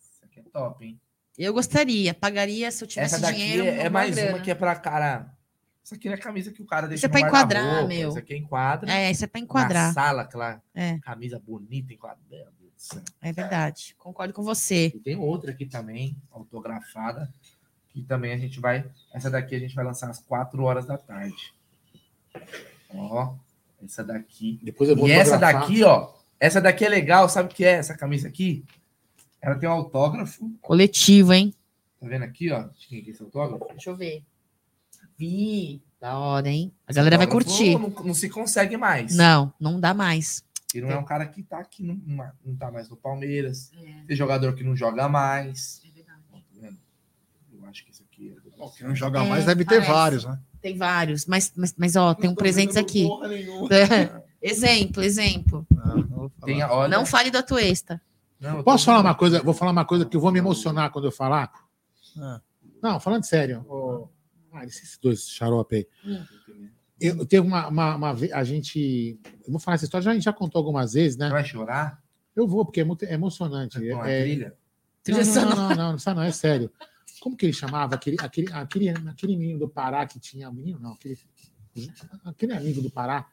Isso 0.01 0.25
aqui 0.25 0.41
é 0.41 0.43
top, 0.45 0.85
hein? 0.85 1.01
Eu 1.37 1.53
gostaria, 1.53 2.15
pagaria 2.15 2.71
se 2.71 2.85
eu 2.85 2.89
tivesse 2.89 3.17
Essa 3.17 3.23
daqui 3.27 3.39
dinheiro. 3.39 3.65
é, 3.65 3.87
é 3.87 3.91
mais 3.91 4.15
grana. 4.15 4.31
uma 4.37 4.41
que 4.41 4.51
é 4.51 4.55
pra 4.55 4.75
cara. 4.77 5.35
Isso 5.83 5.95
aqui 5.95 6.09
é 6.09 6.17
camisa 6.17 6.51
que 6.53 6.63
o 6.63 6.65
cara 6.65 6.87
deixa 6.87 7.01
Isso 7.01 7.07
é 7.07 7.09
pra 7.09 7.21
enquadrar, 7.21 7.87
meu. 7.87 8.09
Isso 8.09 8.19
aqui 8.19 8.35
é 8.35 8.37
enquadra. 8.39 8.91
É, 8.91 9.11
isso 9.11 9.25
é 9.25 9.27
pra 9.27 9.41
enquadrar. 9.41 9.89
Na 9.89 9.93
sala, 9.93 10.23
aquela 10.23 10.63
É. 10.75 10.99
camisa 11.01 11.39
bonita 11.45 11.93
enquadrada. 11.93 12.53
É 13.21 13.33
verdade. 13.33 13.95
Concordo 13.99 14.33
com 14.33 14.43
você. 14.43 14.93
E 14.95 14.99
tem 15.01 15.17
outra 15.17 15.51
aqui 15.51 15.65
também, 15.67 16.17
autografada, 16.31 17.29
que 17.89 18.03
também 18.03 18.33
a 18.33 18.37
gente 18.39 18.61
vai. 18.61 18.85
Essa 19.13 19.31
daqui 19.31 19.55
a 19.55 19.59
gente 19.59 19.75
vai 19.75 19.85
lançar 19.85 20.09
às 20.11 20.21
4 20.21 20.63
horas 20.63 20.87
da 20.87 20.97
tarde. 20.99 21.53
Ó, 22.95 23.35
essa 23.85 24.03
daqui. 24.05 24.59
Depois 24.63 24.89
eu 24.91 24.97
vou 24.97 25.09
e 25.09 25.13
essa 25.13 25.37
daqui, 25.39 25.83
ó. 25.85 26.13
Essa 26.41 26.61
daqui 26.61 26.85
é 26.85 26.89
legal, 26.89 27.29
sabe 27.29 27.51
o 27.51 27.55
que 27.55 27.65
é 27.65 27.73
essa 27.73 27.97
camisa 27.97 28.29
aqui? 28.29 28.65
Ela 29.41 29.55
tem 29.57 29.69
um 29.69 29.73
autógrafo. 29.73 30.51
Coletivo, 30.61 31.33
hein? 31.33 31.55
Tá 32.01 32.07
vendo 32.07 32.23
aqui, 32.25 32.51
ó? 32.51 32.63
De 32.65 32.87
quem 32.89 33.03
que 33.03 33.11
é 33.11 33.13
esse 33.13 33.23
autógrafo? 33.23 33.67
Deixa 33.71 33.91
eu 33.91 33.97
ver. 33.97 34.25
Vi. 35.17 35.83
Da 36.01 36.19
hora, 36.19 36.49
hein? 36.49 36.73
A 36.87 36.91
Esse 36.91 36.97
galera 36.99 37.17
vai 37.17 37.27
curtir. 37.27 37.79
Não, 37.79 37.89
não 37.89 38.15
se 38.15 38.29
consegue 38.29 38.77
mais. 38.77 39.17
Não, 39.17 39.53
não 39.59 39.81
dá 39.81 39.95
mais. 39.95 40.45
E 40.75 40.81
não 40.81 40.91
é 40.91 40.99
um 40.99 41.05
cara 41.05 41.25
que 41.27 41.43
tá 41.43 41.59
aqui, 41.61 41.83
não, 41.85 41.95
não 42.45 42.57
tá 42.57 42.71
mais 42.71 42.89
no 42.91 42.97
Palmeiras. 42.97 43.71
É. 43.81 44.05
Tem 44.09 44.17
jogador 44.17 44.55
que 44.55 44.65
não 44.65 44.75
joga 44.77 45.09
mais. 45.09 45.81
Ó, 46.33 46.37
tá 46.37 46.43
vendo? 46.61 46.77
Eu 47.53 47.65
acho 47.67 47.85
que 47.85 47.93
isso 47.93 48.03
aqui 48.03 48.35
é. 48.37 48.59
Bom, 48.59 48.69
quem 48.77 48.87
não 48.87 48.95
joga 48.95 49.23
É, 49.25 49.29
mais 49.29 49.45
deve 49.47 49.65
ter 49.65 49.77
parece. 49.77 49.91
vários, 49.93 50.25
né? 50.25 50.39
Tem 50.65 50.79
vários, 50.79 51.27
mas, 51.27 51.53
mas, 51.55 51.75
mas 51.77 51.95
ó, 51.95 52.15
tem 52.15 52.31
um 52.31 52.35
presentes 52.35 52.79
aqui. 52.79 53.07
exemplo, 54.41 55.03
exemplo. 55.03 55.67
Tem, 56.43 56.63
a- 56.63 56.73
olha, 56.73 56.89
Não 56.97 57.05
fale 57.05 57.31
da 57.31 57.43
tua 57.43 57.61
exta. 57.63 58.01
Não, 58.41 58.57
eu 58.57 58.65
Posso 58.65 58.87
tô- 58.87 58.91
falar 58.93 59.01
uma 59.03 59.15
coisa? 59.15 59.43
Vou 59.43 59.53
falar 59.53 59.73
uma 59.73 59.85
coisa 59.85 60.07
que 60.07 60.17
eu 60.17 60.21
vou 60.23 60.33
me 60.33 60.39
emocionar 60.39 60.91
quando 60.91 61.05
eu 61.05 61.13
falar. 61.13 61.53
Ah. 62.19 62.41
Não, 62.83 62.99
falando 62.99 63.25
sério. 63.25 63.63
ô- 63.69 64.09
Ah, 64.55 64.65
esses 64.65 64.97
dois 64.97 65.29
xarope 65.29 65.77
aí. 65.77 65.87
Hum. 66.03 66.25
Eu 66.99 67.27
teve 67.27 67.47
uma, 67.47 67.69
uma, 67.69 67.97
uma 67.97 68.11
a 68.33 68.43
gente. 68.45 69.19
Eu 69.45 69.51
vou 69.53 69.61
falar 69.61 69.75
essa 69.75 69.85
história, 69.85 70.03
já, 70.07 70.11
a 70.13 70.15
gente 70.15 70.23
já 70.25 70.33
contou 70.33 70.61
algumas 70.61 70.95
vezes, 70.95 71.19
né? 71.19 71.29
Vai 71.29 71.45
chorar? 71.45 72.03
Eu 72.35 72.49
vou, 72.49 72.65
porque 72.65 72.81
é 72.81 72.85
muito 72.85 73.05
é 73.05 73.13
emocionante. 73.13 73.77
A 73.93 74.09
É- 74.11 74.23
trilha? 74.23 74.55
Não, 75.09 75.19
não, 75.19 75.25
não, 75.25 75.45
não, 75.45 75.69
não, 75.77 75.97
não, 76.07 76.15
não, 76.15 76.23
é 76.23 76.33
sério. 76.33 76.71
Como 77.25 77.35
que 77.39 77.47
ele 77.47 77.55
chamava? 77.55 77.95
Aquele, 77.95 78.19
aquele, 78.21 78.53
aquele, 78.53 78.91
aquele 78.91 79.35
menino 79.35 79.61
do 79.61 79.67
Pará 79.67 80.05
que 80.07 80.21
tinha. 80.21 80.51
Menino, 80.53 80.79
não, 80.79 80.93
aquele, 80.93 81.17
aquele 82.23 82.53
amigo 82.53 82.83
do 82.83 82.91
Pará 82.91 83.27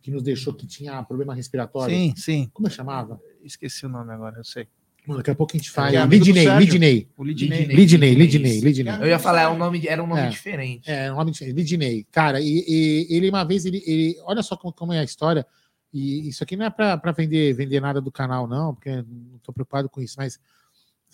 que 0.00 0.08
nos 0.08 0.22
deixou 0.22 0.54
que 0.54 0.68
tinha 0.68 1.02
problema 1.02 1.34
respiratório. 1.34 1.92
Sim, 1.92 2.14
sim. 2.16 2.48
Como 2.52 2.68
ele 2.68 2.74
chamava? 2.76 3.20
Esqueci 3.42 3.86
o 3.86 3.88
nome 3.88 4.12
agora, 4.12 4.38
eu 4.38 4.44
sei. 4.44 4.68
Mano, 5.04 5.18
daqui 5.18 5.32
a 5.32 5.34
pouco 5.34 5.50
a 5.52 5.58
gente 5.58 5.68
faz. 5.68 5.90
Que 5.90 5.96
é 5.96 6.06
Lidney. 6.06 6.46
Lidney. 6.60 7.08
Lidney. 7.18 7.64
Lidney, 7.74 8.14
Lidney, 8.14 8.60
Lidney. 8.60 8.94
Eu 9.00 9.08
ia 9.08 9.18
falar, 9.18 9.42
é 9.42 9.48
um 9.48 9.58
nome, 9.58 9.84
era 9.84 10.00
um 10.00 10.06
nome 10.06 10.20
É. 10.20 10.28
diferente. 10.28 10.88
É, 10.88 11.12
um 11.12 11.16
nome 11.16 11.32
diferente. 11.32 11.56
Lidney. 11.56 12.06
Cara, 12.12 12.40
e, 12.40 12.64
e 12.68 13.06
ele 13.16 13.28
uma 13.30 13.42
vez, 13.42 13.64
ele, 13.66 13.82
ele- 13.84 14.16
olha 14.22 14.44
só 14.44 14.56
como, 14.56 14.72
como 14.72 14.92
é 14.92 15.00
a 15.00 15.04
história. 15.04 15.44
E 15.92 16.28
isso 16.28 16.44
aqui 16.44 16.54
não 16.56 16.66
é 16.66 16.70
para 16.70 17.10
vender, 17.10 17.52
vender 17.52 17.80
nada 17.80 18.00
do 18.00 18.12
canal, 18.12 18.46
não, 18.46 18.74
porque 18.76 18.90
não 18.92 19.38
tô 19.42 19.52
preocupado 19.52 19.88
com 19.90 20.00
isso. 20.00 20.14
Mas 20.18 20.38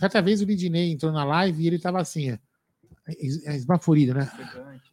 certa 0.01 0.21
vez 0.23 0.41
o 0.41 0.45
Lidney 0.45 0.93
entrou 0.93 1.13
na 1.13 1.25
live 1.25 1.63
e 1.63 1.67
ele 1.67 1.79
tava 1.79 2.01
assim, 2.01 2.33
ó, 2.33 2.37
es- 3.19 3.45
é, 3.47 3.55
esbaforido, 3.57 4.15
né? 4.15 4.31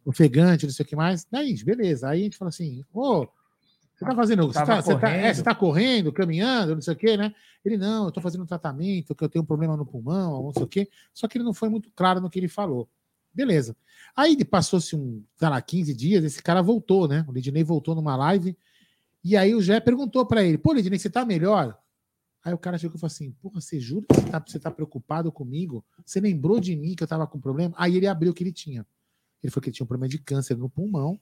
Ofegante, 0.05 0.65
não 0.65 0.73
sei 0.73 0.85
o 0.85 0.87
que 0.87 0.95
mais. 0.95 1.25
Daí, 1.29 1.61
beleza. 1.63 2.09
Aí 2.09 2.21
a 2.21 2.23
gente 2.23 2.37
fala 2.37 2.49
assim, 2.49 2.83
ô, 2.93 3.27
você 3.95 4.05
tá 4.05 4.15
fazendo. 4.15 4.47
Você 4.47 4.53
tá, 4.65 4.81
você, 4.81 4.95
tá, 4.99 5.07
é, 5.09 5.11
correndo. 5.19 5.35
você 5.35 5.43
tá 5.43 5.55
correndo, 5.55 6.11
caminhando, 6.13 6.75
não 6.75 6.81
sei 6.81 6.93
o 6.93 6.97
que, 6.97 7.17
né? 7.17 7.33
Ele, 7.65 7.77
não, 7.77 8.05
eu 8.05 8.11
tô 8.11 8.21
fazendo 8.21 8.43
um 8.43 8.47
tratamento, 8.47 9.13
que 9.15 9.23
eu 9.23 9.27
tenho 9.29 9.43
um 9.43 9.45
problema 9.45 9.75
no 9.75 9.85
pulmão, 9.85 10.43
não 10.43 10.53
sei 10.53 10.63
o 10.63 10.67
quê. 10.67 10.89
Só 11.13 11.27
que 11.27 11.37
ele 11.37 11.43
não 11.45 11.53
foi 11.53 11.67
muito 11.69 11.89
claro 11.95 12.21
no 12.21 12.29
que 12.29 12.39
ele 12.39 12.47
falou. 12.47 12.87
Beleza. 13.33 13.75
Aí 14.15 14.43
passou-se 14.45 14.95
um, 14.95 15.23
sei 15.35 15.49
lá, 15.49 15.61
15 15.61 15.93
dias, 15.93 16.23
esse 16.23 16.41
cara 16.41 16.61
voltou, 16.61 17.07
né? 17.07 17.25
O 17.27 17.31
Lidney 17.31 17.63
voltou 17.63 17.93
numa 17.93 18.15
live. 18.15 18.57
E 19.23 19.35
aí 19.35 19.53
o 19.53 19.61
Jé 19.61 19.79
perguntou 19.79 20.25
pra 20.25 20.43
ele: 20.43 20.57
pô, 20.57 20.73
Lidney, 20.73 20.97
você 20.97 21.09
tá 21.09 21.25
melhor? 21.25 21.77
Aí 22.43 22.53
o 22.53 22.57
cara 22.57 22.77
chegou 22.77 22.95
e 22.95 22.99
falou 22.99 23.11
assim: 23.11 23.31
porra, 23.31 23.59
você 23.59 23.79
jura 23.79 24.05
que 24.07 24.15
você 24.15 24.29
tá, 24.29 24.43
você 24.45 24.59
tá 24.59 24.71
preocupado 24.71 25.31
comigo? 25.31 25.83
Você 26.05 26.19
lembrou 26.19 26.59
de 26.59 26.75
mim 26.75 26.95
que 26.95 27.03
eu 27.03 27.07
tava 27.07 27.27
com 27.27 27.39
problema? 27.39 27.73
Aí 27.77 27.97
ele 27.97 28.07
abriu 28.07 28.31
o 28.31 28.33
que 28.33 28.43
ele 28.43 28.53
tinha. 28.53 28.85
Ele 29.43 29.51
falou 29.51 29.61
que 29.63 29.69
ele 29.69 29.75
tinha 29.75 29.83
um 29.83 29.87
problema 29.87 30.09
de 30.09 30.17
câncer 30.17 30.57
no 30.57 30.69
pulmão 30.69 31.19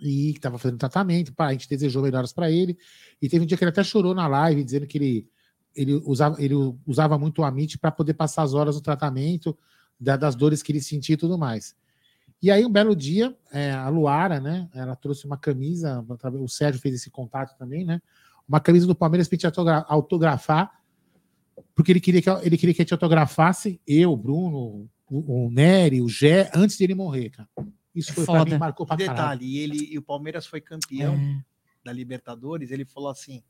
e 0.00 0.32
que 0.32 0.38
estava 0.38 0.58
fazendo 0.58 0.78
tratamento. 0.78 1.32
Pá, 1.34 1.48
a 1.48 1.52
gente 1.52 1.68
desejou 1.68 2.02
melhoras 2.02 2.32
para 2.32 2.50
ele. 2.50 2.78
E 3.20 3.28
teve 3.28 3.44
um 3.44 3.46
dia 3.46 3.56
que 3.56 3.64
ele 3.64 3.70
até 3.70 3.82
chorou 3.84 4.14
na 4.14 4.26
live, 4.26 4.64
dizendo 4.64 4.86
que 4.86 4.96
ele, 4.96 5.28
ele, 5.74 5.94
usava, 6.04 6.42
ele 6.42 6.54
usava 6.86 7.18
muito 7.18 7.42
o 7.42 7.44
Amit 7.44 7.78
para 7.78 7.90
poder 7.90 8.14
passar 8.14 8.42
as 8.42 8.54
horas 8.54 8.76
no 8.76 8.80
tratamento, 8.80 9.56
da- 9.98 10.16
das 10.16 10.34
dores 10.34 10.62
que 10.62 10.72
ele 10.72 10.80
sentia 10.80 11.14
e 11.14 11.18
tudo 11.18 11.36
mais. 11.36 11.76
E 12.42 12.50
aí, 12.50 12.64
um 12.64 12.72
belo 12.72 12.96
dia, 12.96 13.36
é, 13.52 13.72
a 13.72 13.88
Luara, 13.90 14.40
né? 14.40 14.66
Ela 14.72 14.96
trouxe 14.96 15.26
uma 15.26 15.36
camisa, 15.36 16.02
o 16.40 16.48
Sérgio 16.48 16.80
fez 16.80 16.94
esse 16.94 17.10
contato 17.10 17.56
também, 17.58 17.84
né? 17.84 18.00
Uma 18.50 18.58
camisa 18.58 18.84
do 18.84 18.96
Palmeiras 18.96 19.28
para 19.28 19.38
autogra- 19.46 19.84
autografar, 19.88 20.82
porque 21.72 21.92
ele 21.92 22.00
queria 22.00 22.20
que 22.20 22.28
ele 22.28 22.58
queria 22.58 22.74
que 22.74 22.82
a 22.82 22.84
gente 22.84 22.92
autografasse, 22.92 23.80
eu, 23.86 24.10
o 24.12 24.16
Bruno, 24.16 24.88
o, 25.08 25.46
o 25.46 25.50
Nery, 25.52 26.02
o 26.02 26.08
Gé, 26.08 26.50
antes 26.52 26.76
dele 26.76 26.96
morrer, 26.96 27.30
cara. 27.30 27.48
Isso 27.94 28.12
foi 28.12 28.26
para 28.26 28.44
mim, 28.44 28.58
marcou 28.58 28.84
pra 28.84 28.96
caralho. 28.96 29.16
detalhe, 29.16 29.46
e 29.46 29.58
ele 29.60 29.88
e 29.92 29.96
o 29.98 30.02
Palmeiras 30.02 30.46
foi 30.46 30.60
campeão 30.60 31.16
da 31.84 31.92
Libertadores. 31.92 32.72
Ele 32.72 32.84
falou 32.84 33.08
assim: 33.08 33.40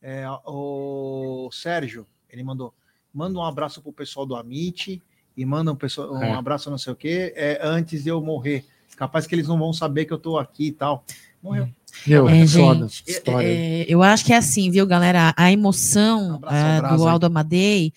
é, 0.00 0.24
o 0.46 1.50
Sérgio, 1.52 2.06
ele 2.30 2.44
mandou, 2.44 2.72
manda 3.12 3.36
um 3.36 3.42
abraço 3.44 3.82
pro 3.82 3.92
pessoal 3.92 4.24
do 4.24 4.36
Amit 4.36 5.02
e 5.36 5.44
manda 5.44 5.72
um, 5.72 5.76
pessoal, 5.76 6.12
um 6.14 6.22
É. 6.22 6.32
abraço 6.32 6.70
não 6.70 6.78
sei 6.78 6.92
o 6.92 6.96
quê, 6.96 7.32
é, 7.34 7.58
antes 7.60 8.04
de 8.04 8.08
eu 8.08 8.20
morrer. 8.20 8.64
Capaz 8.96 9.26
que 9.26 9.34
eles 9.34 9.48
não 9.48 9.58
vão 9.58 9.72
saber 9.72 10.04
que 10.04 10.12
eu 10.12 10.18
tô 10.18 10.38
aqui 10.38 10.68
e 10.68 10.72
tal. 10.72 11.04
Morreu. 11.44 11.68
Meu, 12.06 12.28
É, 12.28 12.40
é 12.40 12.46
foda. 12.46 12.88
gente, 12.88 13.04
História. 13.06 13.46
é, 13.46 13.84
eu 13.86 14.02
acho 14.02 14.24
que 14.24 14.32
é 14.32 14.36
assim, 14.36 14.70
viu, 14.70 14.86
galera? 14.86 15.32
A 15.36 15.52
emoção 15.52 16.40
é, 16.50 16.78
Abraço, 16.78 16.96
do. 16.96 17.08
Aldo 17.08 17.26
Amadei 17.26 17.92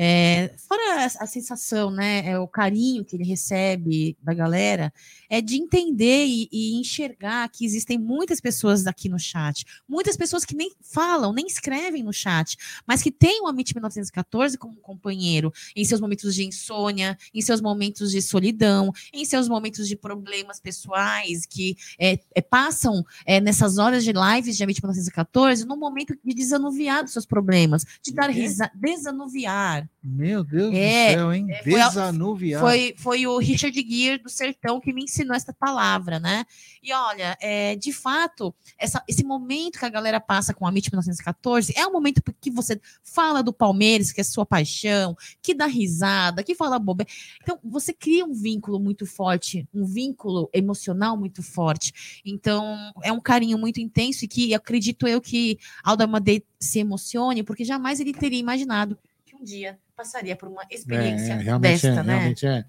É, 0.00 0.54
fora 0.56 0.80
a, 1.02 1.24
a, 1.24 1.26
sensação, 1.26 1.90
né, 1.90 2.24
é 2.24 2.38
o 2.38 2.46
carinho 2.46 3.04
que 3.04 3.16
ele 3.16 3.24
recebe 3.24 4.16
da 4.22 4.32
galera, 4.32 4.92
é 5.28 5.40
de 5.40 5.56
entender 5.56 6.24
e, 6.24 6.48
e, 6.52 6.78
enxergar 6.78 7.48
que 7.48 7.64
existem 7.66 7.98
muitas 7.98 8.40
pessoas 8.40 8.86
aqui 8.86 9.08
no 9.08 9.18
chat, 9.18 9.64
muitas 9.88 10.16
pessoas 10.16 10.44
que 10.44 10.54
nem 10.54 10.70
falam, 10.80 11.32
nem 11.32 11.48
escrevem 11.48 12.04
no 12.04 12.12
chat, 12.12 12.56
mas 12.86 13.02
que 13.02 13.10
têm 13.10 13.42
o 13.42 13.48
Amit 13.48 13.74
1914 13.74 14.56
como 14.56 14.76
companheiro 14.76 15.52
em 15.74 15.84
seus 15.84 16.00
momentos 16.00 16.32
de 16.32 16.44
insônia, 16.44 17.18
em 17.34 17.42
seus 17.42 17.60
momentos 17.60 18.12
de 18.12 18.22
solidão, 18.22 18.92
em 19.12 19.24
seus 19.24 19.48
momentos 19.48 19.88
de 19.88 19.96
problemas 19.96 20.60
pessoais 20.60 21.44
que 21.44 21.76
é, 21.98 22.20
é, 22.36 22.40
passam 22.40 23.04
é, 23.26 23.40
nessas 23.40 23.78
horas 23.78 24.04
de 24.04 24.12
lives 24.12 24.56
de 24.56 24.62
Amit 24.62 24.80
1914 24.80 25.66
no 25.66 25.76
momento 25.76 26.16
de 26.24 26.34
desanuviar 26.34 27.02
dos 27.02 27.12
seus 27.12 27.26
problemas, 27.26 27.84
de 28.00 28.12
dar 28.14 28.30
risada, 28.30 28.70
desanuviar. 28.76 29.87
Meu 30.02 30.44
Deus 30.44 30.72
é, 30.74 31.08
do 31.08 31.18
céu, 31.18 31.32
hein? 31.32 31.46
É, 31.50 31.62
Desanuviar. 31.62 32.60
Foi, 32.60 32.94
foi 32.96 33.26
o 33.26 33.36
Richard 33.38 33.74
Gere 33.74 34.22
do 34.22 34.30
Sertão 34.30 34.80
que 34.80 34.92
me 34.92 35.04
ensinou 35.04 35.34
essa 35.34 35.52
palavra, 35.52 36.18
né? 36.18 36.44
E 36.82 36.92
olha, 36.92 37.36
é, 37.40 37.76
de 37.76 37.92
fato, 37.92 38.54
essa, 38.78 39.02
esse 39.08 39.24
momento 39.24 39.78
que 39.78 39.84
a 39.84 39.88
galera 39.90 40.20
passa 40.20 40.54
com 40.54 40.66
a 40.66 40.70
MIT 40.70 40.90
1914 40.90 41.74
é 41.76 41.86
um 41.86 41.92
momento 41.92 42.22
que 42.40 42.50
você 42.50 42.80
fala 43.02 43.42
do 43.42 43.52
Palmeiras, 43.52 44.12
que 44.12 44.20
é 44.20 44.24
sua 44.24 44.46
paixão, 44.46 45.16
que 45.42 45.54
dá 45.54 45.66
risada, 45.66 46.42
que 46.42 46.54
fala 46.54 46.78
bobeira. 46.78 47.10
Então, 47.42 47.58
você 47.62 47.92
cria 47.92 48.24
um 48.24 48.32
vínculo 48.32 48.78
muito 48.78 49.04
forte, 49.04 49.68
um 49.74 49.84
vínculo 49.84 50.48
emocional 50.52 51.16
muito 51.16 51.42
forte. 51.42 52.22
Então, 52.24 52.92
é 53.02 53.12
um 53.12 53.20
carinho 53.20 53.58
muito 53.58 53.80
intenso 53.80 54.24
e 54.24 54.28
que 54.28 54.54
acredito 54.54 55.06
eu 55.06 55.20
que 55.20 55.58
Aldo 55.82 56.04
Amadei 56.04 56.44
se 56.58 56.78
emocione, 56.78 57.42
porque 57.42 57.64
jamais 57.64 58.00
ele 58.00 58.12
teria 58.12 58.38
imaginado 58.38 58.98
um 59.40 59.44
dia 59.44 59.78
passaria 59.96 60.36
por 60.36 60.48
uma 60.48 60.62
experiência 60.70 61.32
é, 61.32 61.48
é 61.48 61.58
desta, 61.58 61.88
é, 61.88 62.02
né? 62.02 62.16
Realmente 62.16 62.46
é. 62.46 62.64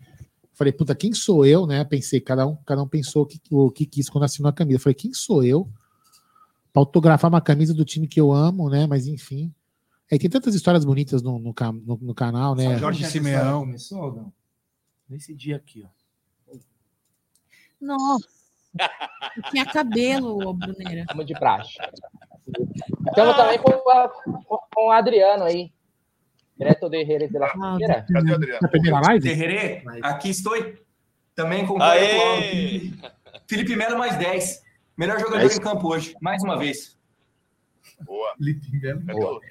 Falei, 0.53 0.73
puta, 0.73 0.93
quem 0.93 1.13
sou 1.13 1.45
eu, 1.45 1.65
né? 1.65 1.83
Pensei, 1.85 2.19
cada 2.19 2.45
um, 2.45 2.55
cada 2.65 2.83
um 2.83 2.87
pensou 2.87 3.23
o 3.23 3.25
que, 3.25 3.39
o 3.49 3.71
que 3.71 3.85
quis 3.85 4.09
quando 4.09 4.25
assinou 4.25 4.49
a 4.49 4.53
camisa. 4.53 4.79
Falei, 4.79 4.93
quem 4.93 5.13
sou 5.13 5.43
eu 5.43 5.69
para 6.73 6.81
autografar 6.81 7.29
uma 7.29 7.41
camisa 7.41 7.73
do 7.73 7.85
time 7.85 8.07
que 8.07 8.19
eu 8.19 8.31
amo, 8.31 8.69
né? 8.69 8.85
Mas 8.85 9.07
enfim. 9.07 9.53
É, 10.11 10.17
tem 10.17 10.29
tantas 10.29 10.55
histórias 10.55 10.83
bonitas 10.83 11.21
no, 11.21 11.39
no, 11.39 11.53
no, 11.85 11.97
no 12.01 12.15
canal, 12.15 12.55
né? 12.55 12.73
Só 12.73 12.77
Jorge 12.77 13.05
Simeão. 13.05 13.61
Começou, 13.61 14.13
não? 14.13 14.33
Nesse 15.07 15.33
dia 15.33 15.55
aqui, 15.55 15.85
ó. 15.85 15.99
Nossa. 17.79 18.27
tinha 19.49 19.65
cabelo, 19.65 20.53
Bruneira. 20.53 21.05
Vamos 21.07 21.25
de 21.25 21.33
praxe. 21.33 21.77
Estamos 23.07 23.35
também 23.35 23.59
com, 23.59 23.71
com 24.75 24.87
o 24.87 24.91
Adriano 24.91 25.45
aí. 25.45 25.71
Direto 26.59 26.89
de 26.89 26.97
Herrera 26.97 27.27
de 27.27 27.39
la 27.39 27.49
Figueira. 27.49 28.05
Cadê 28.11 28.31
o 28.31 28.35
Adriano? 28.35 28.59
Na 28.61 28.67
primeira 28.67 28.99
live? 28.99 29.83
Aqui 30.03 30.29
estou. 30.29 30.53
Também 31.33 31.65
com 31.65 31.75
o 31.75 31.79
Felipe 33.47 33.75
Melo 33.77 33.97
mais 33.97 34.17
10. 34.17 34.61
Melhor 34.97 35.17
jogador 35.19 35.49
é 35.49 35.55
em 35.55 35.59
campo 35.59 35.87
hoje, 35.87 36.13
mais 36.19 36.43
uma 36.43 36.57
vez. 36.57 36.99
Boa. 38.01 38.35
Felipe 38.37 38.67
Melo. 38.77 38.99
Boa. 39.19 39.41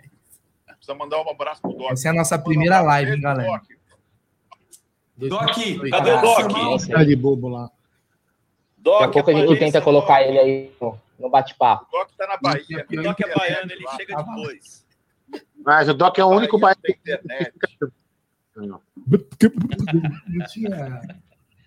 Precisa 0.66 0.94
mandar 0.94 1.22
um 1.22 1.30
abraço 1.30 1.62
pro 1.62 1.72
Doc. 1.72 1.92
Essa 1.92 2.08
é 2.08 2.10
a 2.10 2.14
nossa 2.14 2.38
primeira 2.38 2.82
live, 2.82 3.12
hein, 3.12 3.20
galera? 3.22 3.62
Doc, 5.16 5.48
cadê 5.90 6.12
o 6.12 6.20
Doc? 6.20 6.86
Tá 6.88 7.04
de 7.04 7.16
bobo 7.16 7.48
lá. 7.48 7.70
Doc, 8.76 9.00
Daqui 9.00 9.18
a 9.18 9.24
pouco 9.24 9.38
a 9.38 9.46
gente 9.46 9.58
tenta 9.58 9.80
colocar 9.80 10.22
ele 10.22 10.38
aí 10.38 10.72
no 11.18 11.30
bate-papo. 11.30 11.86
O 11.90 11.98
Doc 11.98 12.10
tá 12.16 12.26
na 12.26 12.36
Bahia. 12.36 12.86
O 12.90 13.02
Doc 13.02 13.20
é 13.20 13.34
baiano, 13.34 13.72
ele 13.72 13.84
chega 13.96 14.16
depois. 14.16 14.86
Mas 15.58 15.88
o 15.88 15.94
Doc 15.94 16.18
é 16.18 16.24
o 16.24 16.28
único 16.28 16.58
bairro 16.58 16.80
que 16.82 16.98
Não 18.56 20.46
tinha. 20.50 21.00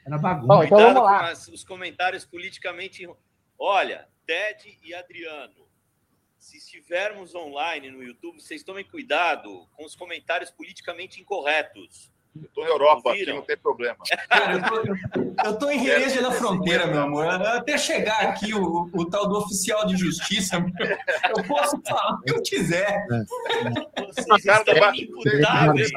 Era 0.05 0.18
bagunça. 0.18 0.47
Bom, 0.47 0.63
então 0.63 0.77
vamos 0.77 1.03
lá. 1.03 1.31
os 1.31 1.63
comentários 1.63 2.26
politicamente. 2.26 3.07
Olha, 3.57 4.07
Ted 4.26 4.80
e 4.84 4.93
Adriano, 4.93 5.68
se 6.38 6.57
estivermos 6.57 7.35
online 7.35 7.91
no 7.91 8.03
YouTube, 8.03 8.41
vocês 8.41 8.63
tomem 8.63 8.84
cuidado 8.84 9.68
com 9.73 9.85
os 9.85 9.95
comentários 9.95 10.49
politicamente 10.49 11.22
incorretos. 11.22 12.11
Eu 12.33 12.47
tô 12.53 12.61
na 12.63 12.69
Europa, 12.69 13.11
aqui 13.11 13.25
não 13.25 13.41
tem 13.41 13.57
problema. 13.57 13.97
Cara, 14.29 14.53
eu, 14.53 14.63
tô, 14.63 15.45
eu 15.45 15.59
tô 15.59 15.69
em 15.69 15.77
Rereja 15.77 16.21
da 16.21 16.31
Fronteira, 16.31 16.87
meu 16.87 17.01
amor. 17.01 17.27
Até 17.27 17.77
chegar 17.77 18.21
aqui 18.21 18.53
o, 18.53 18.89
o 18.93 19.05
tal 19.09 19.27
do 19.27 19.37
oficial 19.37 19.85
de 19.85 19.97
justiça, 19.97 20.55
eu 20.57 21.43
posso 21.43 21.81
falar 21.85 22.15
o 22.15 22.21
que 22.21 22.31
eu 22.31 22.41
quiser. 22.41 23.05
É. 23.11 24.03
Vocês 24.05 24.45
estão 24.45 24.95
imputáveis. 24.95 25.91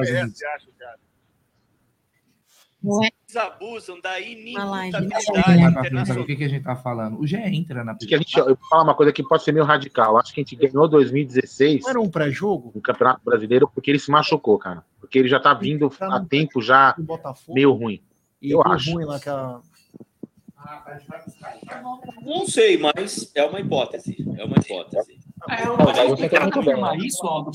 Abusam 3.37 4.01
da 4.01 4.21
inimputabilidade. 4.21 6.19
O 6.19 6.27
que, 6.27 6.37
que 6.37 6.45
a 6.45 6.49
gente 6.49 6.65
tá 6.65 6.77
falando? 6.77 7.19
O 7.19 7.27
GE 7.27 7.37
entra 7.37 7.85
na 7.85 7.93
Acho 7.93 8.07
que 8.07 8.15
a 8.15 8.19
gente, 8.19 8.39
Eu 8.39 8.47
vou 8.47 8.69
falar 8.69 8.83
uma 8.83 8.95
coisa 8.95 9.13
que 9.13 9.23
pode 9.23 9.43
ser 9.43 9.53
meio 9.53 9.65
radical. 9.65 10.19
Acho 10.19 10.33
que 10.33 10.41
a 10.41 10.45
gente 10.45 10.57
ganhou 10.57 10.89
2016. 10.89 11.83
Não 11.83 11.91
era 11.91 12.01
um 12.01 12.11
pré-jogo? 12.11 12.73
No 12.75 12.81
Campeonato 12.81 13.21
Brasileiro, 13.25 13.69
porque 13.69 13.91
ele 13.91 13.99
se 13.99 14.11
machucou, 14.11 14.59
cara. 14.59 14.85
Porque 15.01 15.19
ele 15.19 15.29
já 15.29 15.41
tá 15.41 15.55
vindo 15.55 15.91
há 16.01 16.21
tempo 16.25 16.61
já 16.61 16.97
meio 17.49 17.73
ruim. 17.73 18.03
Eu 18.41 18.63
acho. 18.63 18.93
Ruim 18.93 19.05
lá 19.05 19.19
que 19.19 19.29
a... 19.29 19.61
Não 22.23 22.47
sei, 22.47 22.79
mas 22.79 23.31
é 23.35 23.45
uma 23.45 23.61
hipótese. 23.61 24.17
É 24.39 24.45
uma 24.45 24.57
hipótese. 24.59 25.19
É, 25.49 25.67
eu 25.67 26.51
confirmar 26.51 26.97
isso, 26.99 27.27
Aldo. 27.27 27.51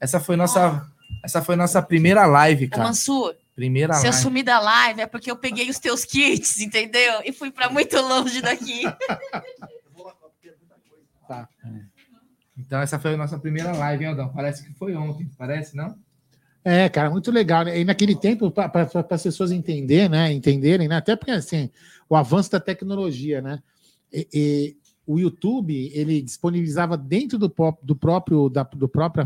Essa 0.00 0.20
foi 0.20 0.36
nossa, 0.36 0.86
essa 1.24 1.42
foi 1.42 1.56
nossa 1.56 1.82
primeira 1.82 2.26
live, 2.26 2.68
cara. 2.68 2.84
Mansur, 2.84 3.34
primeira 3.56 3.94
se 3.94 4.02
live. 4.02 4.16
eu 4.16 4.22
sumir 4.22 4.44
da 4.44 4.60
live 4.60 5.00
é 5.00 5.06
porque 5.06 5.30
eu 5.30 5.36
peguei 5.36 5.68
os 5.70 5.78
teus 5.78 6.04
kits, 6.04 6.60
entendeu? 6.60 7.22
E 7.24 7.32
fui 7.32 7.50
para 7.50 7.70
muito 7.70 7.96
longe 7.96 8.42
daqui. 8.42 8.82
tá. 11.26 11.48
É. 11.64 11.68
Então, 12.58 12.80
essa 12.80 12.98
foi 12.98 13.14
a 13.14 13.16
nossa 13.16 13.38
primeira 13.38 13.72
live, 13.72 14.04
hein, 14.04 14.10
Aldão? 14.10 14.28
Parece 14.32 14.64
que 14.64 14.72
foi 14.74 14.94
ontem, 14.94 15.28
parece, 15.36 15.74
não? 15.74 15.98
É, 16.64 16.88
cara, 16.88 17.10
muito 17.10 17.30
legal. 17.30 17.64
Né? 17.64 17.80
E 17.80 17.84
naquele 17.84 18.14
tempo, 18.14 18.50
para 18.50 18.90
as 19.10 19.22
pessoas 19.22 19.50
entenderem, 19.50 20.08
né? 20.08 20.32
Entenderem, 20.32 20.88
né? 20.88 20.96
Até 20.96 21.16
porque 21.16 21.30
assim, 21.30 21.70
o 22.08 22.16
avanço 22.16 22.50
da 22.50 22.60
tecnologia, 22.60 23.40
né? 23.40 23.62
E, 24.12 24.28
e 24.34 24.76
o 25.06 25.18
YouTube 25.18 25.92
ele 25.94 26.20
disponibilizava 26.20 26.96
dentro 26.96 27.38
do, 27.38 27.52
do 27.82 27.94
próprio 27.94 28.48
da, 28.48 28.64
do 28.64 28.88
próprio 28.88 29.24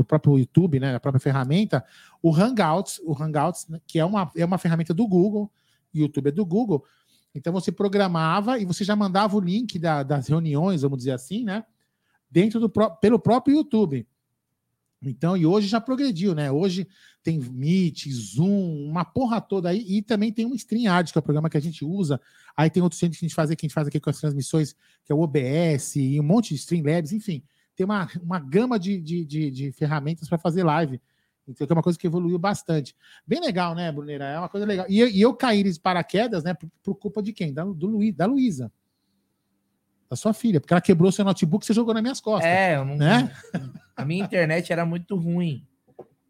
do 0.00 0.04
próprio 0.04 0.38
YouTube, 0.38 0.80
né, 0.80 0.94
a 0.94 1.00
própria 1.00 1.20
ferramenta, 1.20 1.84
o 2.22 2.34
Hangouts, 2.34 3.00
o 3.04 3.12
Hangouts, 3.12 3.68
né, 3.68 3.80
que 3.86 3.98
é 3.98 4.04
uma, 4.04 4.30
é 4.36 4.44
uma 4.44 4.58
ferramenta 4.58 4.94
do 4.94 5.06
Google, 5.06 5.50
YouTube 5.92 6.28
é 6.28 6.30
do 6.32 6.44
Google. 6.44 6.84
Então 7.34 7.52
você 7.52 7.70
programava 7.70 8.58
e 8.58 8.64
você 8.64 8.84
já 8.84 8.96
mandava 8.96 9.36
o 9.36 9.40
link 9.40 9.78
da, 9.78 10.02
das 10.02 10.28
reuniões, 10.28 10.82
vamos 10.82 10.98
dizer 10.98 11.12
assim, 11.12 11.44
né? 11.44 11.64
dentro 12.30 12.60
do 12.60 12.70
pelo 13.00 13.18
próprio 13.18 13.56
YouTube. 13.56 14.06
Então, 15.02 15.34
e 15.34 15.46
hoje 15.46 15.66
já 15.66 15.80
progrediu, 15.80 16.34
né? 16.34 16.52
Hoje 16.52 16.86
tem 17.22 17.38
Meet, 17.38 18.06
Zoom, 18.10 18.86
uma 18.86 19.04
porra 19.04 19.40
toda 19.40 19.70
aí, 19.70 19.82
e 19.88 20.02
também 20.02 20.30
tem 20.30 20.44
um 20.44 20.54
StreamYard, 20.54 21.10
que 21.10 21.18
é 21.18 21.20
o 21.20 21.22
programa 21.22 21.48
que 21.48 21.56
a 21.56 21.60
gente 21.60 21.84
usa. 21.84 22.20
Aí 22.54 22.68
tem 22.68 22.82
outros 22.82 22.98
centros 22.98 23.18
que 23.18 23.24
a 23.24 23.28
gente 23.28 23.34
faz, 23.34 23.48
que 23.48 23.54
a 23.54 23.66
gente 23.66 23.74
faz 23.74 23.88
aqui 23.88 23.98
com 23.98 24.10
as 24.10 24.20
transmissões, 24.20 24.74
que 25.04 25.10
é 25.10 25.14
o 25.14 25.20
OBS 25.20 25.96
e 25.96 26.20
um 26.20 26.22
monte 26.22 26.50
de 26.50 26.56
Streamlabs, 26.56 27.12
enfim. 27.12 27.42
Tem 27.80 27.86
uma, 27.86 28.06
uma 28.22 28.38
gama 28.38 28.78
de, 28.78 29.00
de, 29.00 29.24
de, 29.24 29.50
de 29.50 29.72
ferramentas 29.72 30.28
para 30.28 30.36
fazer 30.36 30.62
live. 30.62 31.00
Então, 31.48 31.66
é 31.66 31.72
uma 31.72 31.82
coisa 31.82 31.98
que 31.98 32.06
evoluiu 32.06 32.38
bastante. 32.38 32.94
Bem 33.26 33.40
legal, 33.40 33.74
né, 33.74 33.90
Bruneira? 33.90 34.26
É 34.26 34.38
uma 34.38 34.50
coisa 34.50 34.66
legal. 34.66 34.84
E, 34.86 35.02
e 35.02 35.18
eu 35.22 35.32
caí 35.32 35.62
de 35.62 35.80
paraquedas, 35.80 36.44
né, 36.44 36.52
por, 36.52 36.68
por 36.82 36.94
culpa 36.96 37.22
de 37.22 37.32
quem? 37.32 37.54
Da, 37.54 37.64
do 37.64 37.86
Luiz, 37.86 38.14
da 38.14 38.26
Luísa 38.26 38.70
da 40.10 40.16
sua 40.16 40.34
filha, 40.34 40.60
porque 40.60 40.74
ela 40.74 40.80
quebrou 40.82 41.10
seu 41.10 41.24
notebook 41.24 41.64
e 41.64 41.66
você 41.68 41.72
jogou 41.72 41.94
nas 41.94 42.02
minhas 42.02 42.20
costas. 42.20 42.50
É, 42.50 42.76
eu 42.76 42.84
não. 42.84 42.96
Né? 42.96 43.32
A 43.96 44.04
minha 44.04 44.24
internet 44.24 44.70
era 44.70 44.84
muito 44.84 45.16
ruim. 45.16 45.66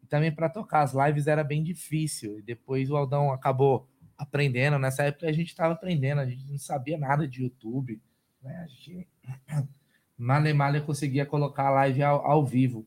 Também 0.07 0.31
para 0.31 0.47
tocar 0.47 0.83
as 0.83 0.93
lives 0.93 1.27
era 1.27 1.43
bem 1.43 1.63
difícil. 1.63 2.39
E 2.39 2.41
depois 2.43 2.89
o 2.89 2.95
Aldão 2.95 3.33
acabou 3.33 3.89
aprendendo. 4.17 4.79
Nessa 4.79 5.03
época 5.03 5.27
a 5.27 5.31
gente 5.33 5.47
estava 5.47 5.73
aprendendo, 5.73 6.21
a 6.21 6.25
gente 6.25 6.49
não 6.49 6.59
sabia 6.59 6.97
nada 6.97 7.27
de 7.27 7.41
YouTube. 7.41 7.99
Né? 8.41 8.55
A 8.63 8.67
gente 8.67 9.07
male 10.21 10.53
male 10.53 10.81
conseguia 10.81 11.25
colocar 11.25 11.67
a 11.67 11.71
live 11.71 12.03
ao, 12.03 12.25
ao, 12.25 12.45
vivo. 12.45 12.85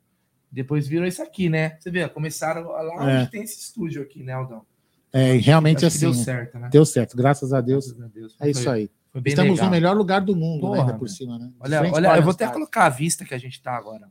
Depois 0.51 0.86
virou 0.86 1.06
isso 1.06 1.23
aqui, 1.23 1.48
né? 1.48 1.77
Você 1.81 1.90
vê, 1.90 2.09
começaram 2.09 2.69
lá 2.69 3.11
é. 3.11 3.19
onde 3.20 3.31
tem 3.31 3.43
esse 3.43 3.59
estúdio 3.59 4.02
aqui, 4.02 4.23
né, 4.23 4.32
Aldão? 4.32 4.65
É, 5.12 5.32
realmente 5.32 5.85
assim. 5.85 6.01
Deu 6.01 6.15
certo, 6.15 6.59
né? 6.59 6.69
Deu 6.70 6.86
certo, 6.86 7.16
graças 7.16 7.52
a 7.52 7.61
Deus. 7.61 7.86
Graças 7.86 8.05
a 8.05 8.09
Deus. 8.09 8.36
É 8.40 8.51
isso 8.51 8.70
aí. 8.70 8.89
Estamos 9.27 9.52
legal. 9.52 9.66
no 9.66 9.70
melhor 9.70 9.97
lugar 9.97 10.20
do 10.20 10.35
mundo, 10.35 10.70
né, 10.70 10.77
Porra, 10.77 10.93
né, 10.93 10.98
por 10.98 11.09
cima, 11.09 11.39
né? 11.39 11.52
Olha, 11.61 11.93
olha 11.93 12.16
eu 12.16 12.23
vou 12.23 12.32
até 12.32 12.48
colocar 12.48 12.86
a 12.86 12.89
vista 12.89 13.24
que 13.24 13.35
a 13.35 13.39
gente 13.39 13.55
está 13.55 13.73
agora. 13.73 14.11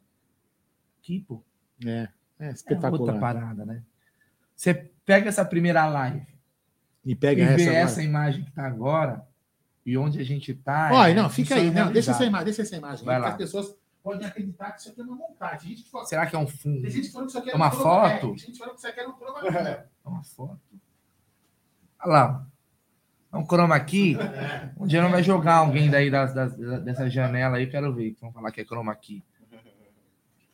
Aqui, 1.00 1.20
pô. 1.20 1.44
É, 1.86 2.08
é 2.40 2.52
espetacular. 2.52 2.98
É 2.98 3.02
outra 3.02 3.20
parada, 3.20 3.66
né? 3.66 3.84
Você 4.56 4.74
pega 5.06 5.30
essa 5.30 5.44
primeira 5.44 5.86
live 5.88 6.26
e 7.06 7.16
pega 7.16 7.42
e 7.42 7.46
essa, 7.46 7.56
vê 7.56 7.66
essa 7.74 8.04
imagem 8.04 8.44
que 8.44 8.50
está 8.50 8.66
agora 8.66 9.26
e 9.86 9.98
onde 9.98 10.20
a 10.20 10.24
gente 10.24 10.52
está. 10.52 10.90
Olha, 10.94 11.12
é, 11.12 11.14
não, 11.14 11.30
fica 11.30 11.56
aí, 11.56 11.70
não, 11.72 11.92
deixa 11.92 12.12
essa 12.12 12.24
imagem, 12.26 12.46
deixa 12.46 12.62
essa 12.62 12.76
imagem. 12.76 13.06
Vai 13.06 13.20
lá. 13.20 13.30
As 13.30 13.36
pessoas 13.38 13.76
podem 14.02 14.28
acreditar 14.28 14.72
que 14.72 14.82
isso 14.82 14.90
aqui 14.90 15.02
é 15.02 15.04
uma 15.04 15.16
montagem. 15.16 15.76
Gente 15.76 15.90
fala, 15.90 16.06
Será 16.06 16.26
que 16.26 16.36
é 16.36 16.40
um 16.40 16.48
fundo? 16.48 16.82
Tem 16.82 16.92
gente 16.92 17.10
falando 17.12 17.28
que 17.28 17.32
isso 17.32 17.40
aqui 17.40 17.50
É 17.50 17.54
é 17.54 17.56
uma 17.56 17.68
um 17.68 17.72
foto? 17.72 18.08
É, 18.08 18.20
tem 18.20 18.38
gente 18.38 18.58
falando 18.58 18.74
que 18.74 18.80
isso 18.80 18.88
aqui 18.88 19.00
era 19.00 19.10
um 19.10 19.14
chroma 19.14 19.42
key. 19.42 19.48
É 20.06 20.10
uma 20.10 20.24
foto. 20.24 20.60
Olha 22.04 22.12
lá. 22.12 22.48
É 23.32 23.38
um 23.38 23.46
chroma 23.46 23.80
key. 23.80 24.18
Um 24.78 24.86
dia 24.88 25.02
não 25.02 25.10
vai 25.10 25.24
jogar 25.24 25.56
alguém 25.56 25.90
daí 25.90 26.10
das, 26.12 26.34
das- 26.34 26.56
dessa 26.84 27.10
janela 27.10 27.58
aí, 27.58 27.68
quero 27.68 27.94
ver. 27.94 28.16
Vão 28.20 28.32
falar 28.32 28.52
que 28.52 28.62
é 28.62 28.66
chroma 28.66 28.94
key. 28.96 29.24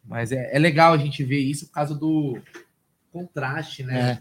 Mas 0.06 0.32
é, 0.32 0.56
é 0.56 0.60
legal 0.60 0.94
a 0.94 0.98
gente 0.98 1.24
ver 1.24 1.40
isso 1.40 1.68
por 1.68 1.74
causa 1.74 1.94
do 1.96 2.40
contraste, 3.12 3.84
né? 3.84 4.20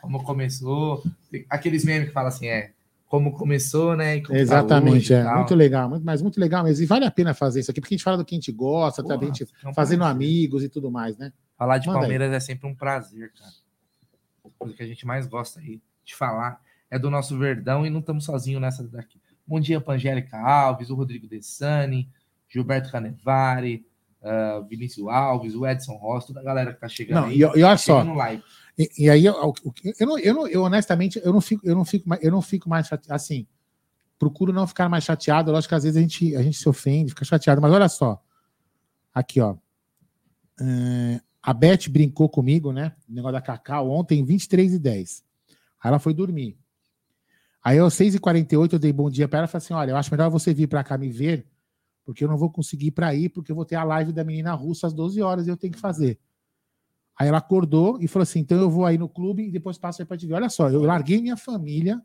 Como 0.00 0.22
começou. 0.24 1.02
Aqueles 1.50 1.84
memes 1.84 2.08
que 2.08 2.14
falam 2.14 2.28
assim, 2.28 2.46
é. 2.48 2.72
Como 3.08 3.32
começou, 3.32 3.96
né? 3.96 4.20
Como 4.20 4.34
tá 4.34 4.38
Exatamente, 4.38 4.96
hoje 4.96 5.14
e 5.14 5.16
é. 5.16 5.34
Muito 5.34 5.54
legal, 5.54 5.88
muito, 5.88 6.04
mas 6.04 6.20
muito 6.20 6.38
legal 6.38 6.62
mesmo. 6.62 6.82
E 6.82 6.86
vale 6.86 7.06
a 7.06 7.10
pena 7.10 7.32
fazer 7.32 7.60
isso 7.60 7.70
aqui, 7.70 7.80
porque 7.80 7.94
a 7.94 7.96
gente 7.96 8.04
fala 8.04 8.18
do 8.18 8.24
que 8.24 8.34
a 8.34 8.38
gente 8.38 8.52
gosta, 8.52 9.02
Porra, 9.02 9.14
também, 9.14 9.30
a 9.30 9.32
gente 9.32 9.48
é 9.64 9.72
fazendo 9.72 10.04
amigos 10.04 10.62
e 10.62 10.68
tudo 10.68 10.90
mais, 10.90 11.16
né? 11.16 11.32
Falar 11.56 11.78
de 11.78 11.86
Manda 11.86 12.00
aí. 12.00 12.02
Palmeiras 12.02 12.32
é 12.32 12.40
sempre 12.40 12.68
um 12.68 12.74
prazer, 12.74 13.32
cara. 13.32 13.52
Coisa 14.58 14.74
que 14.74 14.82
a 14.82 14.86
gente 14.86 15.06
mais 15.06 15.26
gosta 15.26 15.60
aí 15.60 15.80
de 16.04 16.14
falar 16.14 16.60
é 16.90 16.98
do 16.98 17.10
nosso 17.10 17.38
Verdão 17.38 17.86
e 17.86 17.90
não 17.90 18.00
estamos 18.00 18.24
sozinhos 18.24 18.60
nessa 18.60 18.86
daqui. 18.86 19.20
Bom 19.46 19.58
dia, 19.58 19.82
Angélica 19.88 20.36
Alves, 20.36 20.90
o 20.90 20.94
Rodrigo 20.94 21.26
Dessani, 21.26 22.10
Gilberto 22.48 22.90
Canevari, 22.90 23.86
ah, 24.22 24.62
Vinícius 24.68 25.06
Alves, 25.08 25.54
o 25.54 25.66
Edson 25.66 25.94
Ross, 25.94 26.26
toda 26.26 26.40
a 26.40 26.42
galera 26.42 26.74
que 26.74 26.80
tá 26.80 26.88
chegando 26.88 27.22
Não, 27.22 27.28
aí. 27.28 27.36
e, 27.36 27.40
e 27.40 27.62
olha 27.62 27.76
só. 27.76 28.02
like. 28.02 28.42
E, 28.78 29.04
e 29.06 29.10
aí, 29.10 29.24
eu, 29.26 29.34
eu, 29.98 30.06
não, 30.06 30.18
eu, 30.18 30.34
não- 30.34 30.46
eu 30.48 30.62
honestamente, 30.62 31.20
eu 31.24 31.32
não 31.32 31.40
fico, 31.40 31.66
eu 31.66 31.74
não 31.74 31.84
fico, 31.84 32.08
mais- 32.08 32.22
eu 32.22 32.30
não 32.30 32.40
fico 32.42 32.68
mais 32.68 32.86
chateado. 32.86 33.14
Assim, 33.14 33.46
procuro 34.18 34.52
não 34.52 34.66
ficar 34.66 34.88
mais 34.88 35.04
chateado. 35.04 35.52
Lógico 35.52 35.70
que 35.70 35.76
às 35.76 35.84
vezes 35.84 35.96
a 35.98 36.00
gente, 36.00 36.36
a 36.36 36.42
gente 36.42 36.58
se 36.58 36.68
ofende, 36.68 37.10
fica 37.12 37.24
chateado. 37.24 37.60
Mas 37.62 37.72
olha 37.72 37.88
só. 37.88 38.22
Aqui, 39.14 39.40
ó. 39.40 39.56
É, 40.60 41.20
a 41.42 41.52
Beth 41.54 41.88
brincou 41.88 42.28
comigo, 42.28 42.72
né? 42.72 42.94
O 43.08 43.12
negócio 43.12 43.32
da 43.34 43.40
Cacau 43.40 43.90
ontem, 43.90 44.24
23 44.24 44.72
e 44.74 44.78
10. 44.78 45.24
Aí 45.82 45.88
ela 45.88 45.98
foi 45.98 46.12
dormir. 46.14 46.58
Aí, 47.62 47.78
às 47.78 47.94
6h48, 47.94 48.72
eu 48.74 48.78
dei 48.78 48.92
bom 48.92 49.10
dia 49.10 49.28
para 49.28 49.40
ela 49.40 49.46
e 49.46 49.50
falei 49.50 49.64
assim: 49.64 49.74
olha, 49.74 49.90
eu 49.92 49.96
acho 49.96 50.10
melhor 50.10 50.30
você 50.30 50.54
vir 50.54 50.66
para 50.68 50.82
cá 50.84 50.96
me 50.96 51.10
ver, 51.10 51.46
porque 52.04 52.24
eu 52.24 52.28
não 52.28 52.36
vou 52.38 52.50
conseguir 52.50 52.88
ir 52.88 52.90
para 52.92 53.08
aí, 53.08 53.28
porque 53.28 53.52
eu 53.52 53.56
vou 53.56 53.64
ter 53.64 53.76
a 53.76 53.84
live 53.84 54.12
da 54.12 54.24
menina 54.24 54.52
russa 54.54 54.86
às 54.86 54.92
12 54.92 55.20
horas 55.22 55.46
e 55.46 55.50
eu 55.50 55.56
tenho 55.56 55.72
que 55.72 55.78
fazer. 55.80 56.18
Aí 57.18 57.26
ela 57.28 57.38
acordou 57.38 57.98
e 58.00 58.06
falou 58.06 58.22
assim: 58.22 58.40
então 58.40 58.58
eu 58.60 58.70
vou 58.70 58.84
aí 58.84 58.96
no 58.96 59.08
clube 59.08 59.46
e 59.46 59.50
depois 59.50 59.76
passo 59.76 60.00
aí 60.00 60.06
para 60.06 60.16
te 60.16 60.26
ver. 60.26 60.34
Olha 60.34 60.48
só, 60.48 60.70
eu 60.70 60.82
larguei 60.82 61.20
minha 61.20 61.36
família 61.36 62.00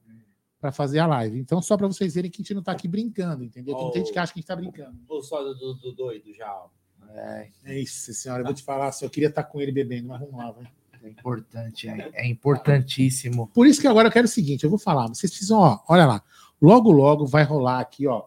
para 0.60 0.72
fazer 0.72 1.00
a 1.00 1.06
live. 1.06 1.40
Então, 1.40 1.62
só 1.62 1.78
para 1.78 1.88
vocês 1.88 2.16
verem 2.16 2.32
que 2.32 2.38
a 2.38 2.42
gente 2.42 2.54
não 2.54 2.62
está 2.62 2.72
aqui 2.72 2.88
brincando, 2.88 3.44
entendeu? 3.44 3.76
Tem 3.76 3.84
muita 3.84 4.00
gente 4.00 4.12
que 4.12 4.18
acha 4.18 4.34
que 4.34 4.40
a 4.40 4.42
gente 4.42 4.46
está 4.46 4.56
brincando. 4.56 4.98
O 5.08 5.22
sódio 5.22 5.54
do, 5.54 5.74
do 5.76 5.92
doido 5.94 6.34
já. 6.34 6.52
ó. 6.52 6.68
É, 7.10 7.50
É 7.66 7.80
isso, 7.80 8.14
senhora. 8.14 8.42
Eu 8.42 8.46
vou 8.46 8.54
te 8.54 8.64
falar, 8.64 8.88
assim, 8.88 9.06
eu 9.06 9.10
queria 9.10 9.30
estar 9.30 9.44
com 9.44 9.62
ele 9.62 9.72
bebendo, 9.72 10.08
mas 10.08 10.20
vamos 10.20 10.36
lá, 10.36 10.52
vai. 10.52 10.66
é 11.04 11.10
importante, 11.10 11.88
é, 11.90 12.10
é 12.14 12.28
importantíssimo. 12.28 13.48
Por 13.54 13.68
isso 13.68 13.82
que 13.82 13.88
agora 13.88 14.08
eu 14.08 14.12
quero 14.12 14.26
o 14.26 14.30
seguinte: 14.30 14.64
eu 14.64 14.70
vou 14.70 14.80
falar, 14.80 15.08
vocês 15.10 15.32
precisam, 15.32 15.60
ó, 15.60 15.80
olha 15.88 16.06
lá. 16.06 16.24
Logo, 16.62 16.92
logo 16.92 17.26
vai 17.28 17.44
rolar 17.44 17.80
aqui, 17.82 18.08
ó. 18.08 18.24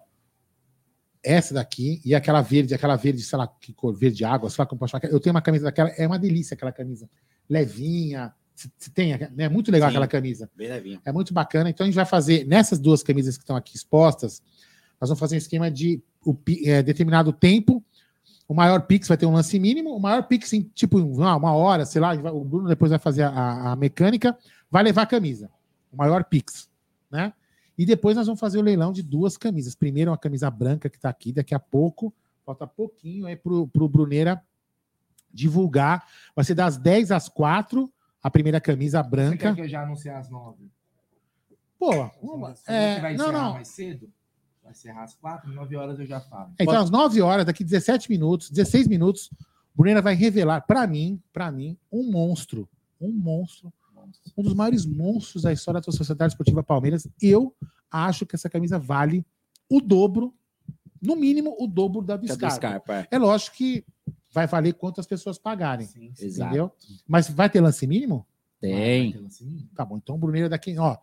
Essa 1.27 1.55
daqui 1.55 2.01
e 2.05 2.15
aquela 2.15 2.41
verde, 2.41 2.73
aquela 2.73 2.95
verde, 2.95 3.21
sei 3.23 3.37
lá, 3.37 3.49
que 3.49 3.73
cor, 3.73 3.93
verde 3.93 4.25
água, 4.25 4.49
sei 4.49 4.63
lá 4.63 4.67
como 4.67 4.79
posso. 4.79 4.97
Eu 5.11 5.19
tenho 5.19 5.35
uma 5.35 5.43
camisa 5.43 5.65
daquela, 5.65 5.89
é 5.91 6.07
uma 6.07 6.19
delícia 6.19 6.55
aquela 6.55 6.71
camisa. 6.71 7.11
Levinha. 7.51 8.33
Você 8.55 8.91
tem, 8.91 9.13
é 9.13 9.49
muito 9.49 9.71
legal 9.73 9.91
Sim. 9.91 9.97
aquela 9.97 10.07
camisa. 10.07 10.49
Bem 10.57 10.69
levinho. 10.69 11.01
É 11.05 11.11
muito 11.11 11.35
bacana. 11.35 11.69
Então 11.69 11.85
a 11.85 11.87
gente 11.89 11.97
vai 11.97 12.07
fazer, 12.07 12.47
nessas 12.47 12.79
duas 12.79 13.03
camisas 13.03 13.37
que 13.37 13.43
estão 13.43 13.57
aqui 13.57 13.77
expostas, 13.77 14.41
nós 15.01 15.11
vamos 15.11 15.19
fazer 15.19 15.35
um 15.35 15.39
esquema 15.39 15.71
de 15.71 16.01
o, 16.25 16.35
é, 16.65 16.83
determinado 16.83 17.33
tempo. 17.33 17.85
O 18.49 18.55
maior 18.55 18.83
Pix 18.83 19.09
vai 19.09 19.17
ter 19.17 19.27
um 19.27 19.33
lance 19.33 19.59
mínimo, 19.59 19.95
o 19.97 20.01
maior 20.01 20.23
Pix 20.23 20.53
em 20.53 20.63
tipo 20.63 20.99
uma, 20.99 21.35
uma 21.35 21.53
hora, 21.53 21.85
sei 21.85 22.01
lá, 22.01 22.13
o 22.15 22.45
Bruno 22.45 22.69
depois 22.69 22.91
vai 22.91 22.99
fazer 23.01 23.25
a, 23.25 23.73
a 23.73 23.77
mecânica, 23.77 24.39
vai 24.71 24.85
levar 24.85 25.03
a 25.03 25.07
camisa. 25.07 25.51
O 25.93 25.97
maior 25.97 26.23
Pix, 26.23 26.69
né? 27.11 27.33
E 27.79 27.85
depois 27.85 28.17
nós 28.17 28.27
vamos 28.27 28.41
fazer 28.41 28.59
o 28.59 28.63
leilão 28.63 28.93
de 28.93 29.03
duas 29.03 29.37
camisas. 29.37 29.75
Primeiro 29.75 30.11
uma 30.11 30.19
camisa 30.19 30.51
branca 30.51 30.89
que 30.89 30.97
está 30.97 31.11
aqui, 31.11 31.33
daqui 31.33 31.55
a 31.55 31.59
pouco, 31.59 32.15
falta 32.45 32.67
pouquinho 32.67 33.27
aí 33.27 33.37
pro, 33.37 33.69
pro 33.69 33.89
Bruneira 33.89 34.43
divulgar. 35.33 36.07
Vai 36.35 36.45
ser 36.45 36.55
das 36.55 36.77
10 36.79 37.11
às 37.13 37.29
4, 37.29 37.93
a 38.23 38.31
primeira 38.31 38.61
camisa 38.61 39.03
Você 39.03 39.11
branca. 39.11 39.37
quer 39.37 39.55
que 39.55 39.61
eu 39.61 39.69
já 39.69 39.83
anuncie 39.83 40.11
às 40.11 40.31
nove? 40.31 40.71
Pô, 41.79 41.93
Você 42.41 42.73
é, 42.73 43.01
vai 43.01 43.17
não, 43.17 43.27
encerrar 43.27 43.45
não. 43.45 43.53
mais 43.53 43.69
cedo? 43.69 44.11
Vai 44.63 44.73
encerrar 44.73 45.05
às 45.05 45.15
quatro, 45.15 45.53
nove 45.53 45.77
horas 45.77 45.99
eu 45.99 46.07
já 46.07 46.21
falo. 46.21 46.53
Então, 46.59 46.81
às 46.81 46.91
9 46.91 47.21
horas, 47.21 47.45
daqui 47.45 47.63
17 47.63 48.11
minutos, 48.11 48.51
16 48.51 48.89
minutos, 48.89 49.31
o 49.75 49.77
Brunera 49.77 50.01
vai 50.01 50.15
revelar 50.15 50.63
para 50.63 50.87
mim, 50.87 51.23
para 51.33 51.53
mim, 51.53 51.79
um 51.93 52.11
monstro. 52.11 52.69
Um 53.01 53.13
monstro. 53.13 53.73
Um 54.37 54.43
dos 54.43 54.55
maiores 54.55 54.85
monstros 54.85 55.43
da 55.43 55.53
história 55.53 55.81
da 55.81 55.93
Sociedade 55.93 56.33
Esportiva 56.33 56.63
Palmeiras. 56.63 57.09
Eu 57.21 57.55
acho 57.91 58.27
que 58.27 58.35
essa 58.35 58.51
camisa 58.51 58.79
vale 58.79 59.25
o 59.69 59.81
dobro, 59.81 60.35
no 61.01 61.17
mínimo, 61.17 61.57
o 61.59 61.67
dobro 61.67 62.03
da 62.03 62.17
do 62.17 62.27
Scarpa. 62.27 62.57
Scarpa, 62.57 62.95
é. 62.95 63.09
É 63.11 63.19
lógico 63.19 63.57
que 63.57 63.85
vai 64.33 64.47
valer 64.47 64.75
quantas 64.75 65.07
pessoas 65.07 65.39
pagarem. 65.39 65.89
Exato. 66.19 66.49
Entendeu? 66.49 66.73
Mas 67.07 67.29
vai 67.29 67.49
ter 67.49 67.61
lance 67.61 67.87
mínimo? 67.87 68.27
Tem. 68.61 69.15
Tá 69.75 69.85
bom, 69.85 69.97
então 69.97 70.17
o 70.17 70.19
Bruneiro 70.19 70.49
daqui, 70.49 70.79
ó, 70.79 70.97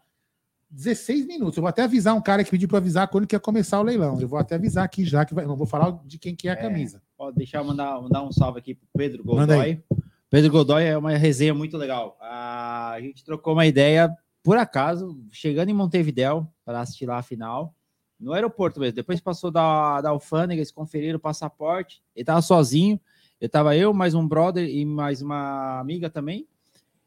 16 0.73 1.27
minutos. 1.27 1.57
Eu 1.57 1.61
vou 1.61 1.69
até 1.69 1.83
avisar 1.83 2.15
um 2.15 2.21
cara 2.21 2.43
que 2.43 2.49
pediu 2.49 2.67
para 2.67 2.79
avisar 2.79 3.07
quando 3.07 3.27
que 3.27 3.35
ia 3.35 3.39
começar 3.39 3.79
o 3.79 3.83
leilão. 3.83 4.19
Eu 4.19 4.27
vou 4.27 4.39
até 4.39 4.55
avisar 4.55 4.83
aqui 4.83 5.05
já 5.05 5.23
que 5.23 5.33
vai, 5.33 5.45
não 5.45 5.55
vou 5.55 5.67
falar 5.67 5.91
de 6.05 6.17
quem 6.17 6.35
que 6.35 6.47
é 6.47 6.51
a 6.51 6.55
camisa. 6.55 7.01
Pode 7.15 7.37
deixar 7.37 7.59
eu 7.59 7.65
mandar, 7.65 8.01
mandar 8.01 8.23
um 8.23 8.31
salve 8.31 8.59
aqui 8.59 8.73
pro 8.73 8.87
Pedro 8.97 9.23
Manda 9.25 9.61
aí. 9.61 9.75
Godoy. 9.75 10.02
Pedro 10.33 10.49
Godoy 10.49 10.83
é 10.83 10.97
uma 10.97 11.11
resenha 11.11 11.53
muito 11.53 11.77
legal. 11.77 12.17
A 12.19 12.97
gente 12.99 13.23
trocou 13.23 13.53
uma 13.53 13.67
ideia, 13.67 14.11
por 14.41 14.57
acaso, 14.57 15.15
chegando 15.31 15.69
em 15.69 15.75
Montevidéu 15.75 16.51
para 16.65 16.81
assistir 16.81 17.05
lá 17.05 17.19
a 17.19 17.21
final, 17.21 17.75
no 18.19 18.33
aeroporto 18.33 18.79
mesmo. 18.79 18.95
Depois 18.95 19.21
passou 19.21 19.51
da, 19.51 20.01
da 20.01 20.09
alfândega, 20.09 20.57
eles 20.59 20.71
conferiram 20.71 21.17
o 21.17 21.21
passaporte. 21.21 22.01
Ele 22.15 22.25
tava 22.25 22.41
sozinho. 22.41 22.99
Eu 23.39 23.47
tava 23.47 23.77
eu, 23.77 23.93
mais 23.93 24.15
um 24.15 24.27
brother 24.27 24.67
e 24.67 24.83
mais 24.83 25.21
uma 25.21 25.79
amiga 25.79 26.09
também. 26.09 26.47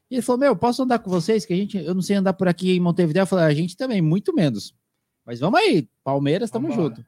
E 0.08 0.14
ele 0.14 0.22
falou: 0.22 0.38
Meu, 0.38 0.54
posso 0.54 0.84
andar 0.84 1.00
com 1.00 1.10
vocês? 1.10 1.44
Que 1.44 1.52
a 1.52 1.56
gente, 1.56 1.78
eu 1.78 1.96
não 1.96 2.02
sei 2.02 2.14
andar 2.14 2.34
por 2.34 2.46
aqui 2.46 2.76
em 2.76 2.80
Montevidéu. 2.80 3.22
Eu 3.22 3.26
falei: 3.26 3.46
A 3.46 3.54
gente 3.54 3.76
também, 3.76 4.00
muito 4.00 4.32
menos. 4.32 4.72
Mas 5.24 5.40
vamos 5.40 5.58
aí, 5.58 5.88
Palmeiras, 6.04 6.48
tamo 6.48 6.70
junto. 6.70 7.04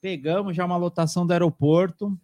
Pegamos 0.00 0.54
já 0.54 0.64
uma 0.64 0.76
lotação 0.76 1.26
do 1.26 1.32
aeroporto. 1.32 2.16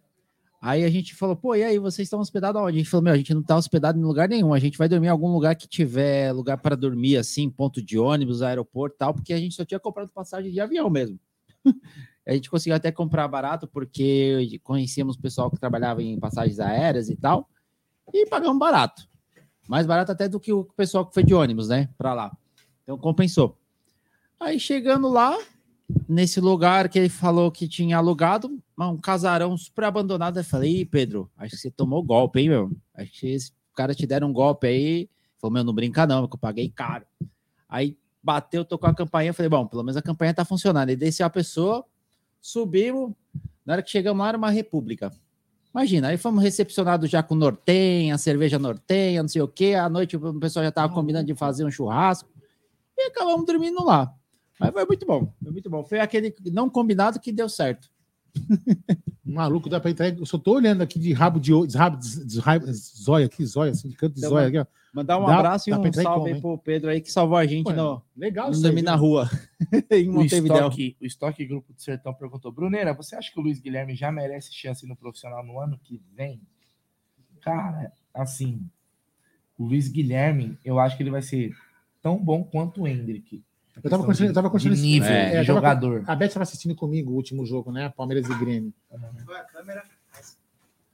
Aí 0.61 0.83
a 0.83 0.89
gente 0.91 1.15
falou, 1.15 1.35
pô, 1.35 1.55
e 1.55 1.63
aí, 1.63 1.79
vocês 1.79 2.05
estão 2.05 2.19
hospedados 2.19 2.61
aonde? 2.61 2.77
A 2.77 2.79
gente 2.81 2.89
falou, 2.89 3.05
meu, 3.05 3.13
a 3.13 3.17
gente 3.17 3.33
não 3.33 3.41
tá 3.41 3.57
hospedado 3.57 3.97
em 3.97 4.03
lugar 4.03 4.29
nenhum. 4.29 4.53
A 4.53 4.59
gente 4.59 4.77
vai 4.77 4.87
dormir 4.87 5.07
em 5.07 5.09
algum 5.09 5.33
lugar 5.33 5.55
que 5.55 5.67
tiver 5.67 6.31
lugar 6.31 6.57
para 6.59 6.75
dormir, 6.75 7.17
assim, 7.17 7.49
ponto 7.49 7.81
de 7.81 7.97
ônibus, 7.97 8.43
aeroporto 8.43 8.95
tal, 8.95 9.11
porque 9.11 9.33
a 9.33 9.39
gente 9.39 9.55
só 9.55 9.65
tinha 9.65 9.79
comprado 9.79 10.11
passagem 10.11 10.51
de 10.51 10.59
avião 10.59 10.87
mesmo. 10.87 11.19
a 12.27 12.33
gente 12.33 12.47
conseguiu 12.47 12.75
até 12.75 12.91
comprar 12.91 13.27
barato, 13.27 13.67
porque 13.67 14.59
conhecíamos 14.61 15.17
pessoal 15.17 15.49
que 15.49 15.59
trabalhava 15.59 16.03
em 16.03 16.19
passagens 16.19 16.59
aéreas 16.59 17.09
e 17.09 17.15
tal, 17.15 17.49
e 18.13 18.27
pagamos 18.27 18.59
barato. 18.59 19.09
Mais 19.67 19.87
barato 19.87 20.11
até 20.11 20.29
do 20.29 20.39
que 20.39 20.53
o 20.53 20.63
pessoal 20.63 21.07
que 21.07 21.13
foi 21.13 21.23
de 21.23 21.33
ônibus, 21.33 21.69
né, 21.69 21.89
para 21.97 22.13
lá. 22.13 22.37
Então 22.83 22.99
compensou. 22.99 23.57
Aí 24.39 24.59
chegando 24.59 25.07
lá, 25.07 25.35
nesse 26.07 26.39
lugar 26.39 26.89
que 26.89 26.99
ele 26.99 27.09
falou 27.09 27.51
que 27.51 27.67
tinha 27.67 27.97
alugado, 27.97 28.61
um 28.77 28.97
casarão 28.97 29.55
super 29.57 29.85
abandonado. 29.85 30.37
Eu 30.37 30.43
falei, 30.43 30.81
Ih, 30.81 30.85
Pedro, 30.85 31.29
acho 31.37 31.51
que 31.51 31.61
você 31.61 31.71
tomou 31.71 32.03
golpe, 32.03 32.39
hein, 32.39 32.49
meu? 32.49 32.71
Acho 32.93 33.11
que 33.11 33.27
esse 33.27 33.51
cara 33.75 33.93
te 33.93 34.05
deram 34.05 34.29
um 34.29 34.33
golpe 34.33 34.67
aí. 34.67 35.09
Falou, 35.39 35.53
meu, 35.53 35.63
não 35.63 35.73
brinca 35.73 36.05
não, 36.05 36.27
que 36.27 36.35
eu 36.35 36.39
paguei 36.39 36.69
caro. 36.69 37.05
Aí 37.67 37.97
bateu, 38.21 38.63
tocou 38.63 38.89
a 38.89 38.93
campainha, 38.93 39.33
falei, 39.33 39.49
bom, 39.49 39.65
pelo 39.65 39.83
menos 39.83 39.97
a 39.97 40.01
campanha 40.01 40.33
tá 40.33 40.45
funcionando. 40.45 40.89
E 40.89 40.95
desceu 40.95 41.25
a 41.25 41.29
pessoa, 41.29 41.85
subimos, 42.39 43.13
na 43.65 43.73
hora 43.73 43.81
que 43.81 43.89
chegamos 43.89 44.21
lá 44.21 44.29
era 44.29 44.37
uma 44.37 44.51
república. 44.51 45.11
Imagina, 45.73 46.09
aí 46.09 46.17
fomos 46.17 46.43
recepcionados 46.43 47.09
já 47.09 47.23
com 47.23 47.33
nortenha, 47.33 48.17
cerveja 48.17 48.59
nortenha, 48.59 49.21
não 49.21 49.29
sei 49.29 49.41
o 49.41 49.47
quê. 49.47 49.73
À 49.73 49.87
noite 49.87 50.17
o 50.17 50.39
pessoal 50.39 50.65
já 50.65 50.71
tava 50.71 50.93
combinando 50.93 51.27
de 51.27 51.33
fazer 51.33 51.63
um 51.63 51.71
churrasco. 51.71 52.29
E 52.97 53.03
acabamos 53.03 53.45
dormindo 53.45 53.83
lá. 53.83 54.13
Mas 54.61 54.71
foi 54.73 54.85
muito 54.85 55.05
bom, 55.07 55.33
foi 55.41 55.51
muito 55.51 55.69
bom. 55.71 55.83
Foi 55.83 55.99
aquele 55.99 56.35
não 56.51 56.69
combinado 56.69 57.19
que 57.19 57.31
deu 57.31 57.49
certo. 57.49 57.89
Maluco, 59.25 59.67
dá 59.67 59.79
para 59.79 59.89
entrar. 59.89 60.15
Eu 60.15 60.25
só 60.25 60.37
tô 60.37 60.53
olhando 60.53 60.83
aqui 60.83 60.99
de 60.99 61.11
rabo 61.13 61.39
de, 61.39 61.51
de 61.65 61.75
rabo 61.75 61.97
de, 61.97 62.25
de, 62.25 62.39
rabo- 62.39 62.71
zóia 62.71 63.25
aqui, 63.25 63.43
zóia, 63.43 63.71
assim, 63.71 63.89
de 63.89 63.95
canto 63.95 64.13
de 64.13 64.19
Então, 64.19 64.29
zóia 64.29 64.47
aqui, 64.47 64.59
ó. 64.59 64.65
Mandar 64.93 65.17
um 65.17 65.25
Dá- 65.25 65.39
abraço 65.39 65.67
e 65.69 65.73
um 65.73 65.93
salve 65.93 66.03
como, 66.03 66.25
aí 66.27 66.41
pro 66.41 66.57
Pedro 66.59 66.89
aí 66.91 67.01
que 67.01 67.11
salvou 67.11 67.37
a 67.37 67.45
gente 67.45 67.63
Pô, 67.63 67.71
no, 67.71 68.01
legal 68.15 68.51
no 68.51 68.61
dormir 68.61 68.81
na 68.83 68.93
rua 68.93 69.27
em 69.89 70.09
O 70.09 70.21
estoque, 70.21 70.97
o 71.01 71.05
estoque 71.05 71.45
Grupo 71.45 71.73
do 71.73 71.81
Sertão 71.81 72.13
perguntou: 72.13 72.51
Bruneira, 72.51 72.93
você 72.93 73.15
acha 73.15 73.31
que 73.31 73.39
o 73.39 73.41
Luiz 73.41 73.59
Guilherme 73.59 73.95
já 73.95 74.11
merece 74.11 74.53
chance 74.53 74.85
no 74.85 74.95
profissional 74.95 75.43
no 75.43 75.59
ano 75.59 75.79
que 75.81 75.99
vem? 76.13 76.41
Cara, 77.39 77.91
assim, 78.13 78.69
o 79.57 79.65
Luiz 79.65 79.87
Guilherme, 79.87 80.59
eu 80.63 80.77
acho 80.77 80.97
que 80.97 81.03
ele 81.03 81.09
vai 81.09 81.21
ser 81.21 81.55
tão 82.01 82.17
bom 82.17 82.43
quanto 82.43 82.81
o 82.81 82.87
Hendrick. 82.87 83.43
Eu 83.83 83.89
tava 83.89 84.03
conversando, 84.03 84.27
eu 84.27 84.33
tava 84.33 84.47
de 84.47 84.51
conversando 84.51 84.81
nível, 84.81 85.09
é, 85.09 85.29
de 85.29 85.37
eu 85.37 85.45
tava- 85.45 85.59
jogador. 85.59 86.03
A 86.07 86.15
Beth 86.15 86.27
estava 86.27 86.43
assistindo 86.43 86.75
comigo 86.75 87.11
o 87.11 87.15
último 87.15 87.45
jogo, 87.45 87.71
né? 87.71 87.89
Palmeiras 87.95 88.29
e 88.29 88.39
Grêmio. 88.39 88.73
É 88.91 88.95
a 88.95 89.43
câmera? 89.45 89.83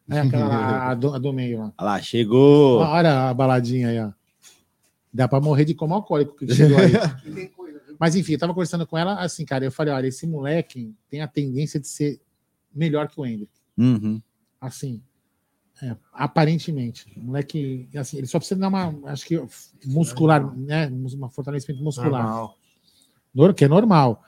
É 0.10 0.20
aquela 0.20 0.48
lá, 0.48 0.92
a 0.92 0.94
do, 0.96 1.14
a 1.14 1.18
do 1.18 1.34
meio 1.34 1.60
lá. 1.60 1.74
Olha 1.78 1.86
lá, 1.92 2.02
chegou. 2.02 2.80
Olha 2.80 3.30
a 3.30 3.34
baladinha 3.34 3.90
aí, 3.90 4.00
ó. 4.00 4.12
Dá 5.14 5.28
pra 5.28 5.40
morrer 5.42 5.66
de 5.66 5.74
como 5.74 5.94
alcoólico 5.94 6.36
que 6.36 6.54
chegou 6.54 6.78
aí. 6.78 6.92
Mas 8.00 8.16
enfim, 8.16 8.34
eu 8.34 8.40
tava 8.40 8.54
conversando 8.54 8.86
com 8.86 8.98
ela 8.98 9.16
assim, 9.20 9.44
cara. 9.44 9.66
Eu 9.66 9.72
falei: 9.72 9.94
olha, 9.94 10.08
esse 10.08 10.28
moleque 10.28 10.94
tem 11.10 11.22
a 11.22 11.28
tendência 11.28 11.80
de 11.80 11.88
ser 11.88 12.22
melhor 12.74 13.08
que 13.08 13.20
o 13.20 13.26
Hendrick. 13.26 13.52
Uhum. 13.78 14.22
Assim, 14.62 15.02
é, 15.82 15.96
aparentemente. 16.14 17.12
O 17.18 17.22
moleque, 17.22 17.90
assim, 17.96 18.18
ele 18.18 18.28
só 18.28 18.38
precisa 18.38 18.60
dar 18.60 18.68
uma, 18.68 18.94
acho 19.12 19.26
que 19.26 19.42
muscular, 19.86 20.56
né? 20.56 20.88
Um 20.90 21.30
fortalecimento 21.30 21.84
muscular. 21.84 22.24
Normal. 22.24 22.58
Que 23.56 23.66
é 23.66 23.68
normal. 23.68 24.24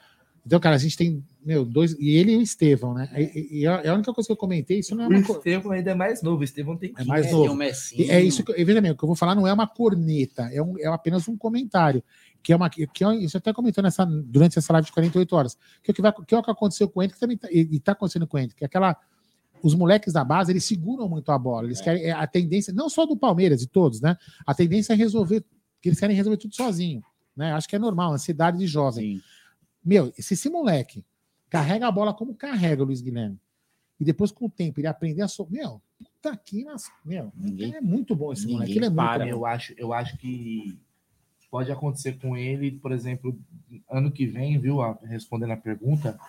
Então, 0.46 0.60
cara, 0.60 0.76
a 0.78 0.80
gente 0.80 0.98
tem, 0.98 1.24
meu, 1.46 1.64
dois. 1.66 1.94
E 2.00 2.16
ele 2.16 2.32
e 2.34 2.38
o 2.38 2.42
Estevão, 2.42 2.94
né? 2.94 3.10
E, 3.16 3.60
e 3.62 3.68
a 3.68 3.92
a 3.92 3.94
única 3.94 4.12
coisa 4.14 4.28
que 4.28 4.32
eu 4.32 4.38
comentei, 4.38 4.80
isso 4.80 4.96
não 4.96 5.04
é 5.04 5.08
O 5.08 5.10
uma 5.12 5.22
coisa. 5.24 5.40
Estevão 5.40 5.72
ainda 5.74 5.92
é 5.92 5.94
mais 5.94 6.24
novo. 6.24 6.42
O 6.42 6.44
Estevão 6.44 6.76
tem 6.78 6.92
É 6.98 7.04
mais 7.04 7.26
15. 7.28 7.36
novo. 7.38 7.64
E 7.98 8.10
É 8.10 8.22
isso 8.24 8.44
que, 8.44 8.52
eu- 8.52 8.66
veja 8.66 8.82
bem, 8.82 8.92
o 8.92 8.96
que 8.96 9.04
eu 9.04 9.08
vou 9.08 9.16
falar 9.16 9.36
não 9.36 9.46
é 9.46 9.54
uma 9.54 9.68
corneta, 9.68 10.50
é, 10.52 10.62
um, 10.62 10.78
é 10.80 10.88
apenas 10.88 11.28
um 11.28 11.38
comentário. 11.38 12.04
Que 12.42 12.54
é 12.54 12.56
uma. 12.56 12.70
Que 12.70 12.88
é, 13.04 13.16
isso 13.18 13.38
até 13.38 13.52
comentou 13.54 13.84
nessa, 13.84 14.06
durante 14.06 14.58
essa 14.58 14.72
live 14.74 14.86
de 14.88 14.92
48 14.94 15.36
horas. 15.36 15.58
Que 15.84 15.92
é 15.92 15.92
o 15.92 15.96
que, 15.96 16.02
vai, 16.02 16.14
que, 16.14 16.34
é 16.34 16.38
o 16.38 16.44
que 16.44 16.52
aconteceu 16.52 16.88
com 16.90 17.04
ele, 17.04 17.12
que 17.14 17.20
também 17.20 17.38
tá, 17.38 17.48
e 17.52 17.68
está 17.76 17.92
acontecendo 17.92 18.26
com 18.26 18.38
ele, 18.38 18.52
que 18.56 18.64
é 18.64 18.66
aquela. 18.68 18.96
Os 19.62 19.76
moleques 19.76 20.14
da 20.14 20.24
base, 20.24 20.52
eles 20.54 20.64
seguram 20.64 21.10
muito 21.10 21.30
a 21.34 21.38
bola. 21.38 21.68
Eles 21.68 21.82
querem. 21.82 22.06
é 22.06 22.12
A 22.12 22.26
tendência, 22.26 22.74
não 22.74 22.90
só 22.90 23.06
do 23.06 23.18
Palmeiras, 23.18 23.60
de 23.60 23.68
todos, 23.68 24.00
né? 24.00 24.16
A 24.48 24.56
tendência 24.56 24.94
é 24.94 24.96
resolver, 24.96 25.44
que 25.82 25.90
eles 25.90 26.00
querem 26.00 26.16
resolver 26.16 26.38
tudo 26.38 26.56
sozinho. 26.56 27.02
Né? 27.40 27.54
Acho 27.54 27.70
que 27.70 27.76
é 27.78 27.80
normal, 27.80 28.12
ansiedade 28.12 28.58
de 28.58 28.68
jovem. 28.68 29.16
Meu, 29.84 30.12
se 30.20 30.34
esse 30.34 30.50
moleque 30.50 31.06
carrega 31.50 31.88
a 31.88 31.92
bola 31.92 32.14
como 32.14 32.36
carrega 32.36 32.84
o 32.84 32.86
Luiz 32.86 33.00
Guilherme, 33.00 33.40
e 33.98 34.04
depois, 34.04 34.30
com 34.30 34.46
o 34.46 34.50
tempo, 34.50 34.80
ele 34.80 34.88
aprender 34.88 35.22
a. 35.22 35.28
So... 35.30 35.48
Meu, 35.50 35.82
puta 35.98 36.36
que. 36.36 36.66
nas- 36.66 36.92
Meu, 37.04 37.32
ele 37.42 37.76
é 37.78 37.82
muito 37.82 38.14
bom 38.14 38.32
esse 38.34 38.46
moleque. 38.46 38.72
Ele 38.74 38.86
é 38.86 38.90
muito 38.90 38.98
bom. 39.26 39.32
Eu 39.32 39.46
acho, 39.46 39.74
eu 39.78 39.94
acho 39.94 40.18
que 40.18 40.78
pode 41.50 41.72
acontecer 41.72 42.18
com 42.20 42.36
ele, 42.38 42.72
por 42.72 42.92
exemplo, 42.92 43.38
ano 43.90 44.12
que 44.12 44.26
vem, 44.26 44.58
viu? 44.60 44.82
a- 44.82 44.98
Respondendo 45.04 45.52
a 45.52 45.58
pergunta, 45.58 46.20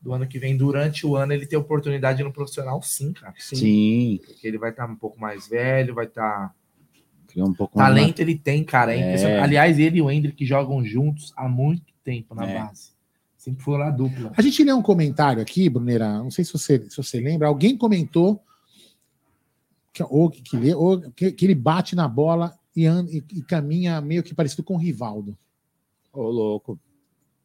do 0.00 0.12
ano 0.12 0.26
que 0.26 0.38
vem, 0.38 0.56
durante 0.56 1.04
o 1.06 1.14
ano, 1.16 1.32
ele 1.32 1.46
ter 1.46 1.56
oportunidade 1.56 2.22
no 2.22 2.32
profissional, 2.32 2.80
sim, 2.82 3.12
cara. 3.12 3.34
Sim. 3.38 4.20
Porque 4.24 4.46
ele 4.46 4.56
vai 4.58 4.70
estar 4.70 4.88
um 4.88 4.96
pouco 4.96 5.20
mais 5.20 5.46
velho, 5.48 5.94
vai 5.94 6.06
estar. 6.06 6.54
Criou 7.30 7.48
um 7.48 7.54
pouco 7.54 7.76
Talento 7.78 8.20
ele 8.20 8.36
tem, 8.36 8.62
cara. 8.64 8.94
É 8.94 9.14
É. 9.22 9.40
Aliás, 9.40 9.78
ele 9.78 9.98
e 9.98 10.02
o 10.02 10.10
Hendrick 10.10 10.44
jogam 10.44 10.84
juntos 10.84 11.32
há 11.36 11.48
muito 11.48 11.92
tempo 12.04 12.34
na 12.34 12.46
É. 12.48 12.58
base. 12.58 12.90
Sempre 13.36 13.62
foram 13.62 13.84
a 13.84 13.90
dupla. 13.90 14.32
A 14.36 14.42
gente 14.42 14.62
lê 14.62 14.72
um 14.72 14.82
comentário 14.82 15.40
aqui, 15.40 15.68
Brunera, 15.70 16.18
não 16.18 16.30
sei 16.30 16.44
se 16.44 16.52
você, 16.52 16.78
se 16.90 16.96
você 16.96 17.20
lembra, 17.20 17.48
alguém 17.48 17.76
comentou 17.76 18.42
que, 19.92 20.02
ou, 20.02 20.30
que, 20.30 20.42
que 20.42 20.56
lê- 20.56 20.74
ou 20.74 21.00
que, 21.12 21.32
que 21.32 21.44
ele 21.46 21.54
bate 21.54 21.96
na 21.96 22.06
bola 22.06 22.54
e, 22.76 22.86
anda, 22.86 23.10
e, 23.10 23.22
e 23.32 23.42
caminha 23.42 24.00
meio 24.00 24.22
que 24.22 24.34
parecido 24.34 24.62
com 24.62 24.74
o 24.74 24.78
Rivaldo. 24.78 25.36
Ô, 26.12 26.22
louco. 26.22 26.78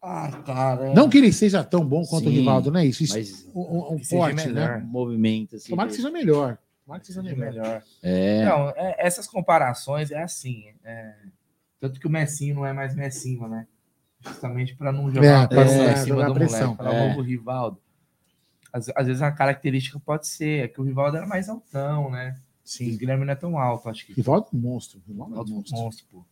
Ah, 0.02 0.30
cara. 0.46 0.94
Não 0.94 1.10
que 1.10 1.18
ele 1.18 1.32
seja 1.34 1.64
tão 1.64 1.84
bom 1.84 2.04
quanto 2.06 2.28
o 2.28 2.30
Sim, 2.30 2.36
Rivaldo, 2.40 2.72
não 2.72 2.80
é 2.80 2.86
isso? 2.86 3.02
mas 3.10 3.16
Isso- 3.30 3.50
um, 3.56 3.96
um 3.96 4.04
forte, 4.04 4.36
melhor. 4.48 4.80
né? 4.80 4.86
Movimento, 4.88 5.56
assim, 5.56 5.70
Tomara 5.70 5.88
que 5.90 5.96
de- 5.96 6.02
seja 6.02 6.12
melhor. 6.12 6.58
Seja 7.02 7.22
Seja 7.22 7.36
melhor. 7.36 7.84
É. 8.04 8.46
Não, 8.46 8.70
é- 8.70 8.96
essas 9.00 9.28
comparações 9.28 10.12
é 10.12 10.22
assim. 10.22 10.66
é, 10.84 11.16
tanto 11.80 12.00
que 12.00 12.08
o 12.08 12.10
Messinho 12.10 12.56
não 12.56 12.66
é 12.66 12.74
mais 12.74 12.96
Messinho, 12.96 13.48
né? 13.48 13.68
Justamente 14.22 14.76
para 14.76 14.92
não 14.92 15.10
jogar 15.12 15.26
É, 15.28 15.36
a 15.44 15.48
pressão 15.48 15.84
pra- 15.84 15.92
em 15.92 15.96
cima 15.96 16.06
jogar 16.08 16.28
do 16.28 16.34
pressão. 16.34 16.60
moleque. 16.62 16.78
Falar 16.84 16.94
É. 16.96 17.08
logo 17.10 17.20
o 17.20 17.24
Rivaldo. 17.24 17.78
Às, 18.74 18.90
às 18.96 19.08
vezes 19.08 19.22
a 19.22 19.32
característica 19.32 20.00
pode 20.00 20.28
ser 20.28 20.66
é 20.66 20.68
que 20.68 20.80
o 20.82 20.84
Rivaldo 20.84 21.18
era 21.18 21.26
mais 21.28 21.48
altão, 21.50 22.10
né? 22.12 22.36
Sim. 22.64 22.94
O 22.94 22.98
Guilherme 22.98 23.26
não 23.26 23.34
é 23.34 23.36
tão 23.36 23.58
alto, 23.60 23.88
acho 23.90 24.06
que. 24.06 24.14
Rivaldo 24.14 24.48
é 24.52 24.56
um 24.56 24.60
monstro. 24.60 25.02
Rivaldo 25.08 25.36
é 25.36 25.38
é 25.38 25.54
monstro. 25.54 25.78
monstro, 25.78 26.06
pô. 26.12 26.26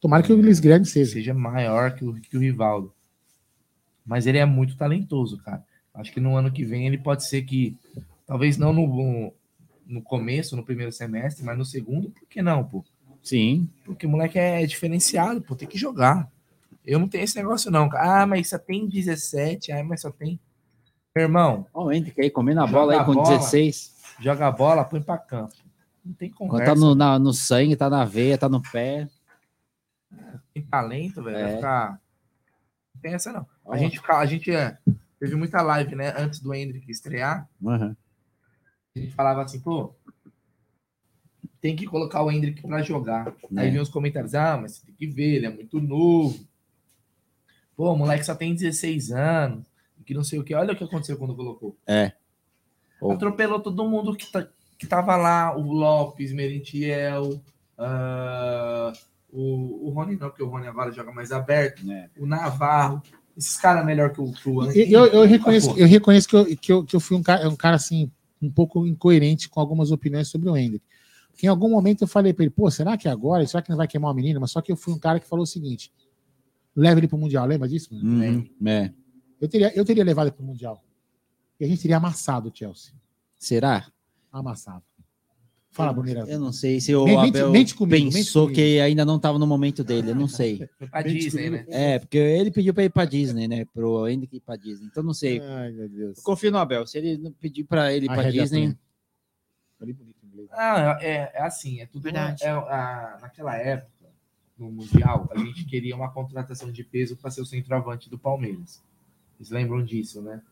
Tomara 0.00 0.22
que 0.22 0.32
o 0.32 0.36
Luiz 0.36 0.60
Guilherme 0.60 0.86
seja. 0.86 1.12
Seja 1.12 1.34
maior 1.34 1.92
que 1.94 2.04
o, 2.04 2.14
que 2.14 2.36
o 2.36 2.40
Rivaldo. 2.40 2.94
Mas 4.06 4.26
ele 4.26 4.38
é 4.38 4.44
muito 4.44 4.76
talentoso, 4.76 5.38
cara. 5.38 5.64
Acho 5.94 6.12
que 6.12 6.20
no 6.20 6.36
ano 6.36 6.52
que 6.52 6.64
vem 6.64 6.86
ele 6.86 6.98
pode 6.98 7.26
ser 7.26 7.42
que, 7.42 7.76
talvez 8.26 8.56
não 8.56 8.72
no, 8.72 9.32
no 9.88 10.00
começo, 10.02 10.54
no 10.54 10.64
primeiro 10.64 10.92
semestre, 10.92 11.44
mas 11.44 11.58
no 11.58 11.64
segundo, 11.64 12.10
por 12.10 12.28
que 12.28 12.40
não, 12.42 12.62
pô? 12.62 12.84
Sim. 13.22 13.68
Porque 13.84 14.06
o 14.06 14.10
moleque 14.10 14.38
é 14.38 14.64
diferenciado, 14.66 15.40
pô, 15.40 15.56
tem 15.56 15.66
que 15.66 15.76
jogar. 15.78 16.30
Eu 16.84 16.98
não 16.98 17.08
tenho 17.08 17.24
esse 17.24 17.36
negócio, 17.36 17.70
não. 17.70 17.88
Ah, 17.94 18.26
mas 18.26 18.48
só 18.50 18.58
tem 18.58 18.86
17, 18.88 19.72
ah, 19.72 19.82
mas 19.82 20.02
só 20.02 20.10
tem. 20.10 20.38
Meu 21.16 21.24
irmão. 21.24 21.66
Ó, 21.74 21.86
o 21.86 21.92
Hendrick 21.92 22.20
aí 22.20 22.30
comendo 22.30 22.60
a 22.60 22.66
bola 22.66 22.92
aí 23.00 23.04
com 23.04 23.14
bola, 23.14 23.28
16. 23.38 23.96
Joga 24.20 24.46
a 24.46 24.52
bola, 24.52 24.84
põe 24.84 25.00
pra 25.02 25.18
campo. 25.18 25.54
Não 26.04 26.12
tem 26.14 26.30
Quando 26.30 26.50
conversa. 26.50 26.74
tá 26.74 26.80
no, 26.80 26.94
na- 26.94 27.18
no 27.18 27.32
sangue, 27.32 27.74
tá 27.76 27.90
na 27.90 28.04
veia, 28.04 28.38
tá 28.38 28.48
no 28.48 28.62
pé. 28.62 29.08
tem 30.54 30.62
talento, 30.64 31.22
velho. 31.22 31.36
Vai 31.38 31.52
É. 31.52 31.56
ficar. 31.56 32.00
Não 32.94 33.00
tem 33.02 33.14
essa, 33.14 33.32
não. 33.32 33.46
A 33.70 33.76
gente, 33.76 33.98
fica- 33.98 34.18
a 34.18 34.26
gente 34.26 34.50
é, 34.50 34.78
teve 35.20 35.34
muita 35.36 35.60
live, 35.62 35.94
né? 35.94 36.14
Antes 36.16 36.40
do 36.40 36.54
Hendrick 36.54 36.90
estrear. 36.90 37.48
Uhum. 37.60 37.94
A 38.96 38.98
gente 38.98 39.14
falava 39.14 39.42
assim, 39.42 39.60
pô, 39.60 39.94
tem 41.60 41.76
que 41.76 41.86
colocar 41.86 42.22
o 42.22 42.30
Hendrick 42.30 42.62
pra 42.62 42.82
jogar. 42.82 43.28
É. 43.56 43.60
Aí 43.60 43.70
vinha 43.70 43.82
os 43.82 43.88
comentários, 43.88 44.34
ah, 44.34 44.56
mas 44.56 44.76
você 44.76 44.86
tem 44.86 44.94
que 44.94 45.06
ver, 45.06 45.36
ele 45.36 45.46
é 45.46 45.50
muito 45.50 45.80
novo. 45.80 46.38
Pô, 47.76 47.92
o 47.92 47.96
moleque 47.96 48.24
só 48.24 48.34
tem 48.34 48.54
16 48.54 49.12
anos, 49.12 49.66
que 50.04 50.14
não 50.14 50.24
sei 50.24 50.38
o 50.38 50.44
que. 50.44 50.54
Olha 50.54 50.72
o 50.72 50.76
que 50.76 50.84
aconteceu 50.84 51.16
quando 51.16 51.36
colocou. 51.36 51.76
É. 51.86 52.12
Atropelou 53.10 53.60
todo 53.60 53.88
mundo 53.88 54.16
que, 54.16 54.30
tá, 54.30 54.48
que 54.76 54.86
tava 54.86 55.16
lá, 55.16 55.56
o 55.56 55.72
Lopes, 55.72 56.32
Merentiel, 56.32 57.40
ah, 57.76 58.92
o, 59.30 59.86
o 59.86 59.90
Rony 59.90 60.16
não, 60.16 60.28
porque 60.28 60.42
o 60.42 60.48
Rony 60.48 60.66
agora 60.66 60.90
joga 60.90 61.12
mais 61.12 61.30
aberto, 61.30 61.82
o 62.18 62.26
Navarro, 62.26 63.02
esses 63.36 63.56
caras 63.56 63.84
melhor 63.84 64.12
que 64.12 64.20
o, 64.20 64.32
que 64.32 64.48
o 64.48 64.64
Eu, 64.72 65.06
eu 65.06 65.24
reconheço, 65.24 65.70
Ah, 65.70 65.78
eu 65.78 65.86
reconheço 65.86 66.28
que, 66.28 66.36
eu, 66.36 66.56
que, 66.56 66.72
eu, 66.72 66.84
que 66.84 66.96
eu 66.96 67.00
fui 67.00 67.16
um 67.16 67.22
cara, 67.22 67.48
um 67.48 67.54
cara 67.54 67.76
assim, 67.76 68.10
um 68.40 68.50
pouco 68.50 68.86
incoerente 68.86 69.48
com 69.48 69.60
algumas 69.60 69.90
opiniões 69.90 70.28
sobre 70.28 70.48
o 70.48 70.56
Hendrick. 70.56 70.84
Porque 71.30 71.46
em 71.46 71.48
algum 71.48 71.70
momento 71.70 72.02
eu 72.02 72.08
falei 72.08 72.32
para 72.32 72.44
ele, 72.44 72.50
pô, 72.50 72.70
será 72.70 72.96
que 72.96 73.06
é 73.06 73.10
agora? 73.10 73.46
Será 73.46 73.62
que 73.62 73.70
não 73.70 73.76
vai 73.76 73.86
queimar 73.86 74.10
o 74.10 74.14
menino? 74.14 74.40
Mas 74.40 74.50
só 74.50 74.60
que 74.60 74.72
eu 74.72 74.76
fui 74.76 74.92
um 74.92 74.98
cara 74.98 75.20
que 75.20 75.26
falou 75.26 75.44
o 75.44 75.46
seguinte: 75.46 75.92
leva 76.74 76.98
ele 76.98 77.08
pro 77.08 77.18
Mundial, 77.18 77.46
lembra 77.46 77.68
disso? 77.68 77.94
Uhum. 77.94 78.44
É. 78.66 78.92
Eu, 79.40 79.48
teria, 79.48 79.72
eu 79.74 79.84
teria 79.84 80.04
levado 80.04 80.26
ele 80.26 80.36
pro 80.36 80.44
Mundial. 80.44 80.82
E 81.60 81.64
a 81.64 81.68
gente 81.68 81.82
teria 81.82 81.96
amassado 81.96 82.48
o 82.48 82.52
Chelsea. 82.54 82.92
Será? 83.38 83.86
Amassado. 84.32 84.84
Fala, 85.78 85.92
Bonira. 85.92 86.24
Eu 86.28 86.40
não 86.40 86.52
sei 86.52 86.80
se 86.80 86.94
o 86.94 87.04
Mente- 87.04 87.28
Abel 87.38 87.50
mente 87.50 87.74
comigo, 87.74 88.12
pensou 88.12 88.50
que 88.50 88.80
ainda 88.80 89.04
não 89.04 89.16
estava 89.16 89.38
no 89.38 89.46
momento 89.46 89.82
dele, 89.84 90.10
eu 90.10 90.14
não 90.14 90.28
sei. 90.28 90.58
Foi 90.78 90.86
pra 90.88 91.02
Disney, 91.02 91.50
né? 91.50 91.64
É, 91.68 91.98
porque 91.98 92.18
ele 92.18 92.50
pediu 92.50 92.74
para 92.74 92.84
ir 92.84 92.90
para 92.90 93.04
Disney, 93.04 93.46
né? 93.48 93.64
Pro 93.72 94.08
Hendrick 94.08 94.36
ir 94.36 94.40
para 94.40 94.56
Disney. 94.56 94.86
Então 94.90 95.02
não 95.02 95.14
sei. 95.14 95.40
Ai, 95.40 95.70
meu 95.72 95.88
Deus. 95.88 96.18
Eu 96.18 96.24
confio 96.24 96.50
no 96.50 96.58
Abel. 96.58 96.86
Se 96.86 96.98
ele 96.98 97.16
não 97.16 97.32
pedir 97.32 97.64
para 97.64 97.92
ele 97.94 98.06
ir 98.06 98.10
A 98.10 98.14
para 98.14 98.30
Disney, 98.30 98.60
plena. 98.62 98.78
Ali 99.80 99.92
bonito 99.92 100.16
em 100.24 100.26
inglês. 100.26 100.48
Ah, 100.52 100.98
é, 101.00 101.30
é 101.34 101.42
assim, 101.42 101.80
é 101.80 101.86
tudo. 101.86 102.02
Verdade. 102.02 102.42
É, 102.44 102.48
a- 102.50 103.18
naquela 103.22 103.56
época, 103.56 104.08
no 104.58 104.72
Mundial, 104.72 105.28
a 105.32 105.38
gente 105.38 105.64
queria 105.64 105.94
uma 105.94 106.10
contratação 106.10 106.72
de 106.72 106.82
peso 106.82 107.16
para 107.16 107.30
ser 107.30 107.40
o 107.40 107.46
centroavante 107.46 108.10
do 108.10 108.18
Palmeiras. 108.18 108.82
Vocês 109.36 109.50
lembram 109.50 109.84
disso, 109.84 110.20
né? 110.20 110.42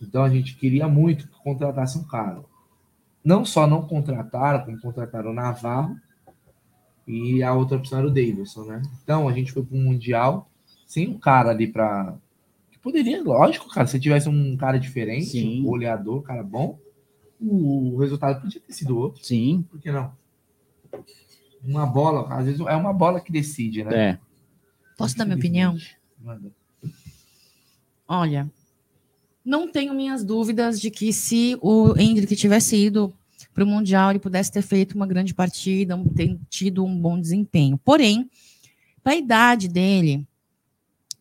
Então 0.00 0.22
a 0.22 0.30
gente 0.30 0.54
queria 0.56 0.86
muito 0.86 1.26
que 1.26 1.34
contratasse 1.42 1.98
um 1.98 2.04
cara. 2.04 2.44
Não 3.24 3.44
só 3.44 3.66
não 3.66 3.82
contrataram, 3.82 4.64
como 4.64 4.80
contrataram 4.80 5.30
o 5.30 5.34
Navarro 5.34 5.96
e 7.06 7.42
a 7.42 7.54
outra 7.54 7.76
opção 7.76 7.98
era 7.98 8.06
o 8.06 8.10
Davidson, 8.10 8.64
né? 8.64 8.82
Então 9.02 9.28
a 9.28 9.32
gente 9.32 9.52
foi 9.52 9.62
para 9.62 9.76
um 9.76 9.82
Mundial 9.82 10.50
sem 10.86 11.08
um 11.08 11.18
cara 11.18 11.50
ali 11.50 11.66
para. 11.66 12.16
Poderia, 12.82 13.22
lógico, 13.22 13.68
cara, 13.68 13.86
se 13.86 14.00
tivesse 14.00 14.28
um 14.28 14.56
cara 14.56 14.76
diferente, 14.76 15.26
Sim. 15.26 15.60
um 15.60 15.64
goleador, 15.64 16.18
um 16.18 16.22
cara 16.22 16.42
bom, 16.42 16.80
o 17.40 17.96
resultado 17.98 18.40
podia 18.40 18.60
ter 18.60 18.72
sido 18.72 18.98
outro. 18.98 19.24
sim. 19.24 19.64
Por 19.70 19.80
que 19.80 19.90
não? 19.90 20.12
Uma 21.62 21.86
bola, 21.86 22.26
às 22.34 22.44
vezes 22.44 22.60
é 22.60 22.74
uma 22.74 22.92
bola 22.92 23.20
que 23.20 23.30
decide, 23.30 23.84
né? 23.84 24.10
É. 24.10 24.18
Posso 24.96 25.16
dar 25.16 25.24
minha 25.24 25.36
opinião? 25.36 25.76
Manda. 26.20 26.50
Olha, 28.06 28.50
não 29.44 29.70
tenho 29.70 29.94
minhas 29.94 30.24
dúvidas 30.24 30.80
de 30.80 30.90
que 30.90 31.12
se 31.12 31.56
o 31.60 31.94
Hendrick 31.98 32.34
tivesse 32.36 32.76
ido 32.76 33.12
para 33.52 33.64
o 33.64 33.66
Mundial, 33.66 34.10
ele 34.10 34.18
pudesse 34.18 34.50
ter 34.50 34.62
feito 34.62 34.94
uma 34.94 35.06
grande 35.06 35.34
partida, 35.34 35.96
um- 35.96 36.08
ter 36.08 36.38
tido 36.48 36.84
um 36.84 36.98
bom 36.98 37.20
desempenho. 37.20 37.78
Porém, 37.84 38.30
para 39.02 39.12
a 39.12 39.16
idade 39.16 39.68
dele, 39.68 40.26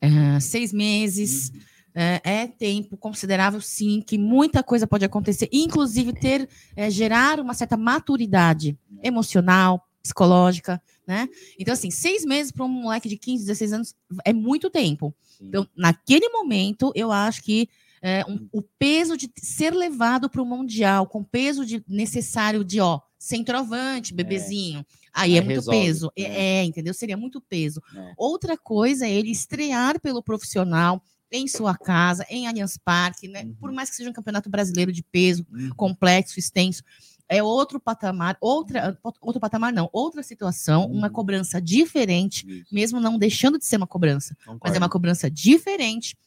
ah, 0.01 0.39
seis 0.39 0.71
meses 0.71 1.51
eh, 1.93 2.21
é, 2.23 2.47
tempo 2.47 2.95
considerável, 2.95 3.59
sim, 3.59 4.01
que 4.05 4.17
muita 4.17 4.63
coisa 4.63 4.87
pode 4.87 5.03
acontecer, 5.03 5.49
inclusive 5.51 6.13
ter 6.13 6.47
eh, 6.75 6.89
gerar 6.89 7.37
uma 7.39 7.53
certa 7.53 7.75
maturidade 7.75 8.77
emocional, 9.03 9.85
psicológica, 10.01 10.81
né? 11.05 11.27
Então, 11.59 11.73
assim, 11.73 11.91
seis 11.91 12.23
meses 12.23 12.51
para 12.51 12.63
um 12.65 12.69
moleque 12.69 13.09
de 13.09 13.17
15, 13.17 13.43
16 13.43 13.73
anos 13.73 13.95
é 14.23 14.31
muito 14.31 14.69
tempo. 14.69 15.13
Então, 15.41 15.67
naquele 15.75 16.29
momento, 16.29 16.91
eu 16.95 17.11
acho 17.11 17.43
que 17.43 17.67
é, 18.01 18.25
um, 18.27 18.47
o 18.51 18.61
peso 18.61 19.15
de 19.15 19.31
ser 19.37 19.73
levado 19.73 20.29
para 20.29 20.41
o 20.41 20.45
Mundial, 20.45 21.05
com 21.07 21.23
peso 21.23 21.65
de, 21.65 21.83
necessário 21.87 22.63
de, 22.63 22.79
ó, 22.79 22.99
centroavante, 23.17 24.13
bebezinho. 24.13 24.85
Aí, 25.13 25.33
Aí 25.33 25.37
é 25.37 25.41
muito 25.41 25.55
resolve, 25.57 25.79
peso. 25.79 26.11
É, 26.15 26.21
né? 26.29 26.39
é, 26.39 26.63
entendeu? 26.63 26.93
Seria 26.93 27.17
muito 27.17 27.39
peso. 27.41 27.81
É. 27.95 28.13
Outra 28.17 28.57
coisa 28.57 29.05
é 29.05 29.11
ele 29.11 29.29
estrear 29.31 29.99
pelo 29.99 30.23
profissional 30.23 31.01
em 31.31 31.47
sua 31.47 31.77
casa, 31.77 32.25
em 32.29 32.47
Allianz 32.47 32.77
Parque, 32.77 33.27
né? 33.27 33.43
Uhum. 33.43 33.55
Por 33.59 33.71
mais 33.71 33.89
que 33.89 33.95
seja 33.95 34.09
um 34.09 34.13
campeonato 34.13 34.49
brasileiro 34.49 34.91
de 34.91 35.01
peso, 35.03 35.45
complexo, 35.77 36.37
extenso, 36.39 36.83
é 37.29 37.41
outro 37.41 37.79
patamar, 37.79 38.35
outra, 38.41 38.97
outro 39.21 39.39
patamar 39.39 39.71
não, 39.71 39.89
outra 39.93 40.21
situação, 40.23 40.85
uma 40.91 41.07
Uhum. 41.07 41.13
cobrança 41.13 41.61
diferente, 41.61 42.65
mesmo 42.69 42.99
não 42.99 43.17
deixando 43.17 43.57
de 43.57 43.65
ser 43.65 43.77
uma 43.77 43.87
cobrança, 43.87 44.35
mas 44.39 44.47
é 44.47 44.51
Concordo. 44.51 44.77
uma 44.79 44.89
cobrança 44.89 45.31
diferente 45.31 46.17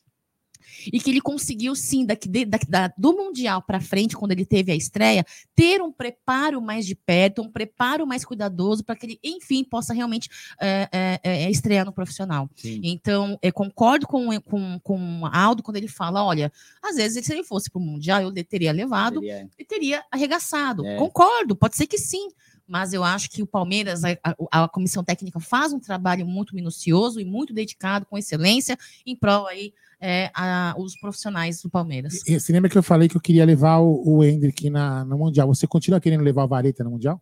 e 0.92 1.00
que 1.00 1.10
ele 1.10 1.20
conseguiu 1.20 1.74
sim 1.74 2.04
daqui 2.04 2.28
de- 2.28 2.44
daqui 2.44 2.66
da- 2.66 2.92
do 2.96 3.12
mundial 3.14 3.62
para 3.62 3.80
frente 3.80 4.16
quando 4.16 4.32
ele 4.32 4.44
teve 4.44 4.72
a 4.72 4.74
estreia 4.76 5.24
ter 5.54 5.80
um 5.82 5.92
preparo 5.92 6.60
mais 6.60 6.86
de 6.86 6.94
perto 6.94 7.42
um 7.42 7.50
preparo 7.50 8.06
mais 8.06 8.24
cuidadoso 8.24 8.84
para 8.84 8.96
que 8.96 9.06
ele 9.06 9.18
enfim 9.22 9.64
possa 9.64 9.92
realmente 9.94 10.28
é, 10.60 11.20
é, 11.22 11.50
estrear 11.50 11.84
no 11.84 11.92
profissional 11.92 12.48
então 12.82 13.38
eu 13.42 13.52
concordo 13.52 14.06
com 14.06 14.40
com 14.42 14.78
com 14.80 15.20
o 15.22 15.26
Aldo 15.26 15.62
quando 15.62 15.76
ele 15.76 15.88
fala 15.88 16.22
olha 16.24 16.52
às 16.82 16.96
vezes 16.96 17.24
se 17.24 17.32
ele 17.32 17.44
fosse 17.44 17.70
para 17.70 17.80
o 17.80 17.84
mundial 17.84 18.20
eu 18.22 18.32
teria 18.44 18.72
levado 18.72 19.20
Teria. 19.20 19.48
e 19.58 19.64
teria 19.64 20.04
arregaçado 20.10 20.84
É. 20.86 20.96
concordo 20.96 21.54
pode 21.56 21.76
ser 21.76 21.86
que 21.86 21.98
sim 21.98 22.28
mas 22.66 22.94
eu 22.94 23.04
acho 23.04 23.28
que 23.30 23.42
o 23.42 23.46
Palmeiras, 23.46 24.04
a, 24.04 24.16
a- 24.50 24.64
a 24.64 24.68
comissão 24.70 25.04
técnica 25.04 25.38
faz 25.38 25.70
um 25.74 25.78
trabalho 25.78 26.24
muito 26.24 26.54
minucioso 26.54 27.20
e 27.20 27.24
muito 27.24 27.52
dedicado, 27.52 28.06
com 28.06 28.16
excelência, 28.16 28.78
em 29.04 29.14
prol 29.14 29.46
aí 29.46 29.74
é, 30.00 30.30
a- 30.34 30.74
os 30.78 30.98
profissionais 30.98 31.60
do 31.62 31.70
Palmeiras. 31.70 32.26
E 32.26 32.38
Você 32.38 32.52
lembra 32.52 32.70
que 32.70 32.76
eu 32.78 32.82
falei 32.82 33.08
que 33.08 33.16
eu 33.16 33.20
queria 33.20 33.44
levar 33.44 33.78
o, 33.78 34.02
o 34.16 34.24
Hendrick 34.24 34.68
na, 34.70 35.04
no 35.04 35.18
Mundial? 35.18 35.46
Você 35.48 35.66
continua 35.66 36.00
querendo 36.00 36.22
levar 36.22 36.44
o 36.44 36.48
Vareta 36.48 36.82
no 36.84 36.90
Mundial? 36.90 37.20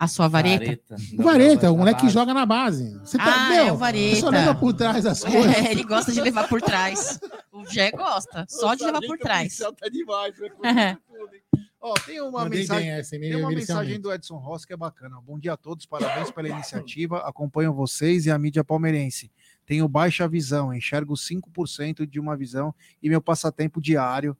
A 0.00 0.08
sua 0.08 0.26
vareta? 0.26 0.96
O 1.18 1.22
Vareta, 1.22 1.70
o 1.70 1.76
moleque 1.76 2.00
que 2.02 2.08
joga 2.08 2.32
na 2.32 2.46
base. 2.46 2.98
Você 3.00 3.18
tá, 3.18 3.24
Ah, 3.26 3.48
meu, 3.50 3.66
é 3.66 3.72
o 3.72 3.76
Vareta. 3.76 4.14
Você 4.16 4.20
só 4.22 4.30
leva 4.30 4.54
por 4.54 4.72
trás 4.72 5.04
das 5.04 5.22
coisas. 5.22 5.54
É, 5.54 5.70
ele 5.70 5.84
gosta 5.84 6.12
de 6.12 6.20
levar 6.22 6.48
por 6.48 6.62
trás. 6.62 7.20
O 7.52 7.62
Gé 7.66 7.90
gosta, 7.90 8.46
só 8.48 8.74
de 8.74 8.84
levar 8.84 9.02
por 9.02 9.18
trás. 9.18 9.58
Tá 9.58 9.88
demais, 9.90 10.34
né? 10.38 10.48
É. 10.64 10.96
Ó, 11.78 11.92
tem 12.06 12.20
uma 12.22 12.40
Mandei 12.44 12.60
mensagem, 12.60 12.90
essa, 12.90 13.10
tem 13.10 13.36
uma 13.36 13.50
mensagem 13.50 14.00
do 14.00 14.10
Edson 14.12 14.36
Rossi 14.38 14.66
que 14.66 14.72
é 14.72 14.76
bacana. 14.76 15.20
Bom 15.24 15.38
dia 15.38 15.52
a 15.52 15.56
todos, 15.58 15.84
parabéns 15.84 16.30
pela 16.30 16.48
iniciativa. 16.48 17.18
Acompanho 17.18 17.72
vocês 17.72 18.24
e 18.26 18.30
a 18.30 18.38
mídia 18.38 18.64
palmeirense. 18.64 19.30
Tenho 19.66 19.88
baixa 19.88 20.28
visão, 20.28 20.72
enxergo 20.72 21.14
5% 21.14 22.06
de 22.06 22.20
uma 22.20 22.36
visão 22.36 22.72
e 23.02 23.08
meu 23.08 23.20
passatempo 23.20 23.80
diário. 23.80 24.36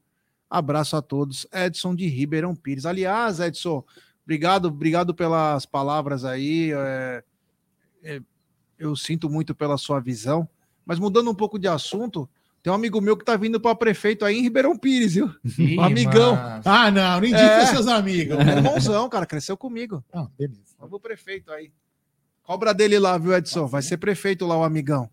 Abraço 0.48 0.96
a 0.96 1.02
todos. 1.02 1.46
Edson 1.52 1.94
de 1.94 2.06
Ribeirão 2.06 2.54
Pires. 2.54 2.86
Aliás, 2.86 3.40
Edson, 3.40 3.84
obrigado, 4.24 4.66
obrigado 4.66 5.12
pelas 5.12 5.66
palavras 5.66 6.24
aí. 6.24 6.70
é, 6.72 7.24
é, 8.04 8.20
eu 8.78 8.94
sinto 8.94 9.28
muito 9.28 9.54
pela 9.54 9.76
sua 9.76 10.00
visão. 10.00 10.48
Mas 10.84 11.00
mudando 11.00 11.28
um 11.28 11.34
pouco 11.34 11.58
de 11.58 11.66
assunto, 11.66 12.28
tem 12.62 12.72
um 12.72 12.76
amigo 12.76 13.00
meu 13.00 13.16
que 13.16 13.24
tá 13.24 13.36
vindo 13.36 13.60
para 13.60 13.74
prefeito 13.74 14.24
aí 14.24 14.38
em 14.38 14.42
Ribeirão 14.42 14.78
Pires, 14.78 15.14
viu? 15.14 15.34
Ih, 15.58 15.78
um 15.78 15.82
amigão. 15.82 16.36
mano. 16.36 16.62
Ah, 16.64 16.90
não, 16.90 17.20
não 17.20 17.24
indica 17.24 17.66
seus 17.66 17.88
amigos. 17.88 18.38
É 18.38 18.56
irmãozão, 18.56 19.08
cara, 19.08 19.26
cresceu 19.26 19.56
comigo. 19.56 20.04
Ah, 20.12 20.28
beleza. 20.38 20.76
Vamos 20.78 20.90
pro 20.90 21.00
prefeito 21.00 21.50
aí. 21.50 21.72
Cobra 22.44 22.72
dele 22.72 22.98
lá, 23.00 23.18
viu, 23.18 23.34
Edson? 23.34 23.66
Vai 23.66 23.82
ser 23.82 23.96
prefeito 23.96 24.46
lá, 24.46 24.56
o 24.56 24.62
amigão. 24.62 25.10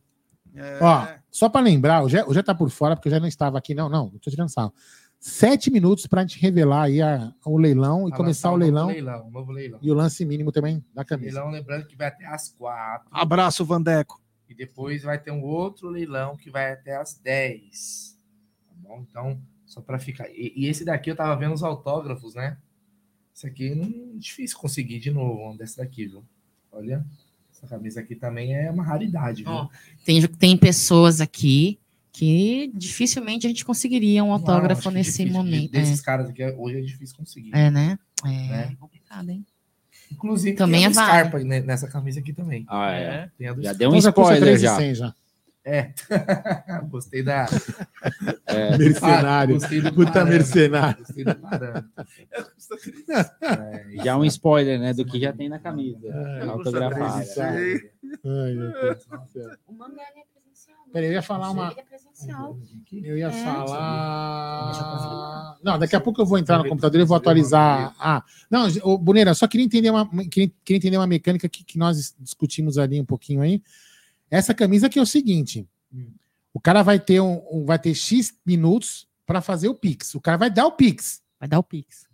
É, 0.55 0.80
Ó, 0.81 1.07
só 1.31 1.49
para 1.49 1.61
lembrar, 1.61 2.03
o 2.03 2.09
Jé, 2.09 2.23
o 2.25 2.34
Jé 2.34 2.43
tá 2.43 2.53
por 2.53 2.69
fora, 2.69 2.95
porque 2.95 3.07
eu 3.07 3.11
já 3.11 3.19
não 3.19 3.27
estava 3.27 3.57
aqui, 3.57 3.73
não, 3.73 3.89
não, 3.89 4.11
não 4.11 4.19
tô 4.19 4.30
tirando 4.30 4.49
sarro. 4.49 4.73
Sete 5.19 5.71
minutos 5.71 6.05
para 6.05 6.21
a 6.21 6.25
gente 6.25 6.39
revelar 6.39 6.84
aí 6.84 7.01
a- 7.01 7.34
o 7.45 7.57
leilão 7.57 8.07
e 8.07 8.09
Vai 8.09 8.17
começar 8.17 8.49
lançar 8.49 8.51
o 8.51 8.55
leilão, 8.57 8.81
Novo 8.88 8.93
leilão, 8.93 9.31
novo 9.31 9.51
leilão. 9.51 9.80
e 9.81 9.89
o 9.89 9.93
lance 9.93 10.25
mínimo 10.25 10.51
também 10.51 10.84
da 10.93 11.05
camisa. 11.05 11.35
Leilão, 11.38 11.49
lembrando 11.51 11.88
que 11.88 11.95
vai 11.95 12.07
até 12.07 12.25
às 12.25 12.49
quatro. 12.49 13.07
Abraço, 13.11 13.63
Vandeco. 13.65 14.21
E 14.49 14.53
depois 14.53 15.01
vai 15.03 15.17
ter 15.17 15.31
um 15.31 15.41
outro 15.41 15.88
leilão 15.89 16.35
que 16.35 16.51
vai 16.51 16.73
até 16.73 16.97
às 16.97 17.17
10. 17.17 18.17
Tá 18.67 18.73
bom? 18.75 19.05
Então, 19.09 19.41
só 19.65 19.80
para 19.81 19.97
ficar. 19.97 20.30
E, 20.30 20.51
e 20.55 20.67
esse 20.67 20.84
daqui 20.84 21.09
eu 21.09 21.15
tava 21.15 21.35
vendo 21.39 21.53
os 21.53 21.63
autógrafos, 21.63 22.35
né? 22.35 22.57
Esse 23.34 23.47
aqui 23.47 23.73
não 23.73 23.85
é 23.85 24.17
difícil 24.19 24.57
conseguir 24.59 24.99
de 24.99 25.09
novo, 25.09 25.51
um 25.51 25.55
desse 25.55 25.77
daqui, 25.77 26.05
viu? 26.05 26.23
Olha, 26.71 27.03
essa 27.64 27.68
camisa 27.76 28.02
aqui 28.02 28.15
também 28.15 28.53
é 28.56 28.69
uma 28.69 28.84
raridade, 28.84 29.44
viu? 29.44 29.52
Ó, 29.52 29.69
tem, 30.06 30.22
tem 30.27 30.57
pessoas 30.57 31.22
aqui 31.22 31.80
que 32.11 32.72
dificilmente 32.76 33.48
a 33.48 33.49
gente 33.49 33.65
conseguiria 33.65 34.23
um 34.23 34.31
autógrafo 34.31 34.91
nesse 34.91 35.19
difícil, 35.23 35.34
momento. 35.34 35.72
Desses 35.72 36.02
caras 36.02 36.30
aqui, 36.30 36.44
hoje 36.44 36.77
é 36.77 36.81
difícil 36.81 37.15
conseguir. 37.18 37.52
É, 37.53 37.68
é 37.68 37.72
né? 37.72 37.98
É 38.26 38.27
Né? 38.30 38.76
complicado, 38.80 39.30
hein? 39.30 39.45
Inclusive, 40.11 40.56
Também 40.56 40.81
tem 40.81 40.85
a 40.85 40.88
é 40.88 40.90
do 40.90 40.95
válido. 40.95 41.18
Scarpa 41.30 41.40
ne- 41.40 41.60
nessa 41.61 41.88
camisa 41.88 42.19
aqui 42.19 42.34
também. 42.34 42.65
Ah, 42.68 42.91
é. 42.91 43.30
Tem 43.38 43.48
a 43.48 43.53
do 43.53 43.64
Já 43.64 43.69
Scarpa. 43.73 43.80
deu 43.80 43.90
um 43.90 44.02
já 44.02 44.10
spoiler 44.10 44.41
3,100 44.41 44.95
já. 44.95 45.15
É. 45.65 45.94
Gostei 46.90 47.23
da. 47.23 47.45
É. 48.45 48.77
Mercenário. 48.77 49.56
Gostei 49.56 49.81
do 49.81 49.94
Puta 49.94 50.11
parâmetro. 50.11 50.38
mercenário. 50.38 50.98
Gostei 50.99 51.23
do 51.23 51.35
parâmetro. 51.35 51.90
Já 54.03 54.11
é 54.11 54.15
um 54.15 54.26
spoiler, 54.26 54.80
né? 54.80 54.94
Do 54.94 55.06
que 55.06 55.19
já 55.19 55.31
tem 55.31 55.48
na 55.49 55.60
camisa. 55.60 56.07
É, 56.07 56.44
autografado. 56.44 57.23
Ai. 57.40 57.80
O 59.68 59.73
mangá 59.73 60.02
é 60.03 60.23
presencial. 60.34 60.77
Peraí, 60.91 61.07
eu 61.10 61.14
ia 61.14 61.22
falar 61.22 61.52
uma. 61.52 61.73
É 61.77 61.84
presencial. 61.84 62.57
Eu 62.91 63.18
ia 63.18 63.27
É. 63.27 63.31
falar. 63.31 64.73
Não, 65.64 65.80
daqui 65.80 65.95
a 65.95 66.02
pouco 66.02 66.22
eu 66.22 66.26
vou 66.26 66.38
entrar 66.38 66.57
no 66.57 66.68
computador 66.68 66.99
e 66.99 67.06
vou 67.06 67.15
atualizar. 67.18 67.95
Ah, 67.99 68.23
não, 68.49 68.68
Boneira, 68.98 69.34
só 69.34 69.48
queria 69.48 69.65
entender 69.65 69.90
uma, 69.90 70.07
queria, 70.30 70.52
queria 70.65 70.77
entender 70.77 70.98
uma 70.98 71.07
mecânica 71.07 71.48
que, 71.48 71.64
que 71.64 71.77
nós 71.77 72.14
discutimos 72.19 72.77
ali 72.77 72.99
um 72.99 73.06
pouquinho 73.06 73.41
aí. 73.41 73.61
Essa 74.30 74.54
camisa 74.54 74.88
aqui 74.88 74.98
é 75.00 75.02
o 75.02 75.06
seguinte: 75.06 75.68
o 76.54 76.60
cara 76.60 76.82
vai 76.84 77.00
ter 77.00 77.20
um, 77.22 77.41
um- 77.52 77.66
vai 77.66 77.80
ter 77.80 77.94
X 77.94 78.34
minutos 78.45 79.08
para 79.26 79.41
fazer 79.41 79.68
o 79.70 79.76
Pix. 79.76 80.16
O 80.16 80.22
cara 80.22 80.38
vai 80.38 80.50
dar 80.50 80.66
o 80.66 80.72
Pix. 80.72 81.22
Vai 81.40 81.48
dar 81.48 81.60
o 81.60 81.64
Pix. 81.64 82.08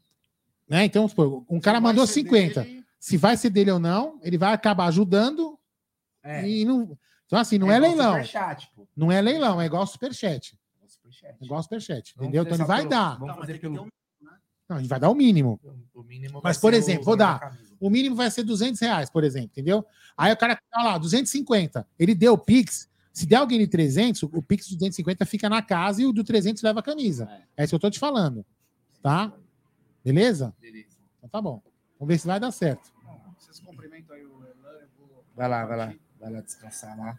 Né? 0.67 0.85
Então, 0.85 1.01
vamos 1.07 1.11
supor, 1.11 1.43
um 1.49 1.59
cara 1.59 1.81
mandou 1.81 2.05
50. 2.05 2.67
Se 2.99 3.17
vai 3.17 3.35
ser 3.37 3.49
dele 3.49 3.71
ou 3.71 3.79
não, 3.79 4.19
ele 4.21 4.37
vai 4.37 4.53
acabar 4.53 4.85
ajudando. 4.87 5.57
E 6.45 6.65
não... 6.65 6.97
Então, 7.25 7.39
assim, 7.39 7.57
não 7.57 7.71
é, 7.71 7.75
É 7.75 7.79
leilão. 7.79 8.11
superchat. 8.13 8.71
Não 8.95 9.11
é 9.11 9.21
leilão, 9.21 9.61
é 9.61 9.65
igual 9.65 9.85
superchat. 9.87 10.57
É 11.23 11.35
igual 11.45 11.61
superchat, 11.63 12.13
Vamos 12.15 12.27
entendeu? 12.29 12.43
Então 12.43 12.55
ele 12.57 12.65
vai 12.65 12.79
pelo- 12.79 12.89
dar. 12.89 13.17
Vamos 13.19 13.35
fazer 13.37 13.59
pelo. 13.59 13.87
Não, 14.67 14.77
a 14.77 14.79
gente 14.79 14.89
vai 14.89 14.99
dar 14.99 15.09
o 15.09 15.15
mínimo. 15.15 15.59
O 15.93 16.03
mínimo 16.03 16.41
vai 16.41 16.49
Mas, 16.51 16.57
por 16.57 16.73
exemplo, 16.73 17.03
vou 17.05 17.15
dar. 17.15 17.55
O 17.79 17.89
mínimo 17.89 18.15
vai 18.15 18.29
ser 18.29 18.43
200 18.43 18.79
reais, 18.79 19.09
por 19.09 19.23
exemplo, 19.23 19.49
entendeu? 19.51 19.85
Aí 20.17 20.31
o 20.33 20.37
cara 20.37 20.55
tá 20.55 20.83
lá, 20.83 20.97
250. 20.97 21.87
Ele 21.97 22.13
deu 22.13 22.33
o 22.33 22.37
Pix. 22.37 22.89
Se 23.11 23.25
der 23.25 23.37
alguém 23.37 23.59
de 23.59 23.67
300, 23.67 24.23
o 24.23 24.41
Pix 24.41 24.67
de 24.67 24.75
250 24.75 25.25
fica 25.25 25.49
na 25.49 25.61
casa 25.61 26.01
e 26.01 26.05
o 26.05 26.13
do 26.13 26.23
300 26.23 26.61
leva 26.61 26.79
a 26.79 26.83
camisa. 26.83 27.29
É 27.55 27.63
isso 27.63 27.71
que 27.71 27.75
eu 27.75 27.79
tô 27.79 27.89
te 27.89 27.99
falando. 27.99 28.45
Tá? 29.01 29.33
Beleza? 30.03 30.53
Beleza. 30.59 30.97
Então 31.17 31.29
tá 31.29 31.41
bom. 31.41 31.61
Vamos 31.99 32.13
ver 32.13 32.19
se 32.19 32.27
vai 32.27 32.39
dar 32.39 32.51
certo. 32.51 32.91
Vocês 33.37 33.59
cumprimentam 33.59 34.15
aí 34.15 34.25
o 34.25 34.43
Elan, 34.43 34.79
eu 34.81 34.87
vou... 34.97 35.23
Vai 35.35 35.47
lá, 35.49 35.65
vai 35.65 35.77
lá. 35.77 35.93
Vai 36.19 36.31
lá 36.31 36.41
descansar 36.41 36.97
lá. 36.97 37.17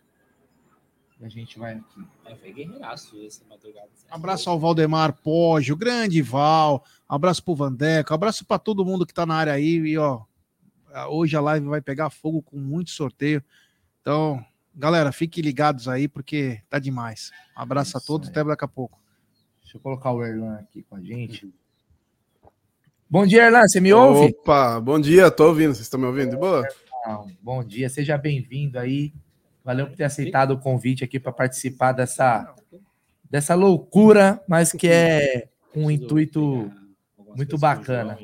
E 1.21 1.25
a 1.25 1.29
gente 1.29 1.59
vai 1.59 1.75
aqui. 1.75 2.07
É, 2.25 2.35
foi 2.35 2.53
guerreiraço 2.53 3.23
essa 3.27 3.45
madrugada. 3.45 3.91
Abraço 4.11 4.49
ao 4.49 4.59
Valdemar 4.59 5.13
Poggio, 5.23 5.77
grande 5.77 6.23
Val. 6.23 6.83
Abraço 7.07 7.45
pro 7.45 7.55
Vandeco. 7.55 8.15
Abraço 8.15 8.45
para 8.47 8.59
todo 8.59 8.85
mundo 8.87 9.05
que 9.05 9.13
tá 9.13 9.27
na 9.27 9.35
área 9.35 9.53
aí. 9.53 9.77
E, 9.77 9.99
ó, 9.99 10.23
hoje 11.09 11.37
a 11.37 11.41
live 11.41 11.67
vai 11.67 11.81
pegar 11.81 12.11
fogo 12.11 12.43
com 12.43 12.57
muito 12.57 12.91
sorteio. 12.91 13.43
Então, 14.01 14.45
galera, 14.75 15.13
fiquem 15.13 15.43
ligados 15.43 15.89
aí, 15.89 16.09
porque 16.09 16.61
tá 16.69 16.79
demais. 16.79 17.31
Abraço 17.55 17.97
a 17.97 18.01
todos, 18.01 18.29
até 18.29 18.43
daqui 18.43 18.65
a 18.65 18.69
pouco. 18.69 18.99
Deixa 19.63 19.77
eu 19.77 19.81
colocar 19.81 20.13
o 20.13 20.25
Erlan 20.25 20.57
aqui 20.57 20.83
com 20.83 20.97
a 20.97 21.01
gente. 21.01 21.49
Bom 23.09 23.27
dia, 23.27 23.47
Erlan. 23.47 23.67
Você 23.67 23.81
me 23.81 23.93
ouve? 23.93 24.35
Opa, 24.41 24.81
bom 24.81 25.01
dia, 25.01 25.31
tô 25.31 25.49
ouvindo. 25.49 25.75
Vocês 25.75 25.87
estão 25.87 26.01
me 26.01 26.07
ouvindo 26.07 26.31
de 26.31 26.37
boa? 26.37 26.67
Ah, 27.05 27.25
Bom 27.41 27.65
dia, 27.65 27.89
seja 27.89 28.19
bem-vindo 28.19 28.79
aí. 28.79 29.13
Valeu 29.65 29.87
por 29.87 29.97
ter 29.97 30.05
aceitado 30.05 30.53
o 30.53 30.59
convite 30.59 31.05
aqui 31.05 31.21
para 31.21 31.33
participar 31.33 31.93
dessa, 31.93 32.55
dessa 33.31 33.55
loucura, 33.55 34.43
mas 34.49 34.73
que 34.73 34.89
é 34.89 35.49
um 35.75 35.91
intuito 35.91 36.71
muito 37.37 37.59
bacana. 37.59 38.19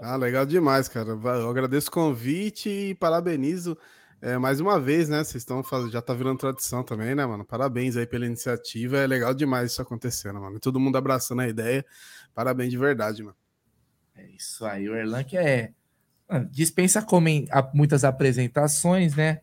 Ah, 0.00 0.16
legal 0.16 0.46
demais, 0.46 0.88
cara. 0.88 1.10
Eu 1.10 1.50
agradeço 1.50 1.88
o 1.88 1.92
convite 1.92 2.68
e 2.68 2.94
parabenizo 2.94 3.76
é, 4.20 4.36
mais 4.36 4.58
uma 4.58 4.80
vez, 4.80 5.08
né? 5.08 5.18
Vocês 5.18 5.42
estão 5.42 5.62
fazendo, 5.62 5.92
já 5.92 6.02
tá 6.02 6.12
virando 6.12 6.38
tradição 6.38 6.82
também, 6.82 7.14
né, 7.14 7.24
mano? 7.24 7.44
Parabéns 7.44 7.96
aí 7.96 8.06
pela 8.06 8.26
iniciativa. 8.26 8.98
É 8.98 9.06
legal 9.06 9.32
demais 9.32 9.72
isso 9.72 9.82
acontecendo, 9.82 10.40
mano. 10.40 10.58
Todo 10.58 10.80
mundo 10.80 10.96
abraçando 10.98 11.40
a 11.40 11.48
ideia. 11.48 11.84
Parabéns 12.34 12.70
de 12.70 12.78
verdade, 12.78 13.22
mano. 13.22 13.36
É 14.16 14.26
isso 14.30 14.64
aí, 14.66 14.88
o 14.88 14.96
Erlan 14.96 15.22
que 15.22 15.36
é 15.36 15.72
dispensa 16.50 17.00
comen 17.00 17.46
muitas 17.72 18.04
apresentações, 18.04 19.14
né? 19.14 19.40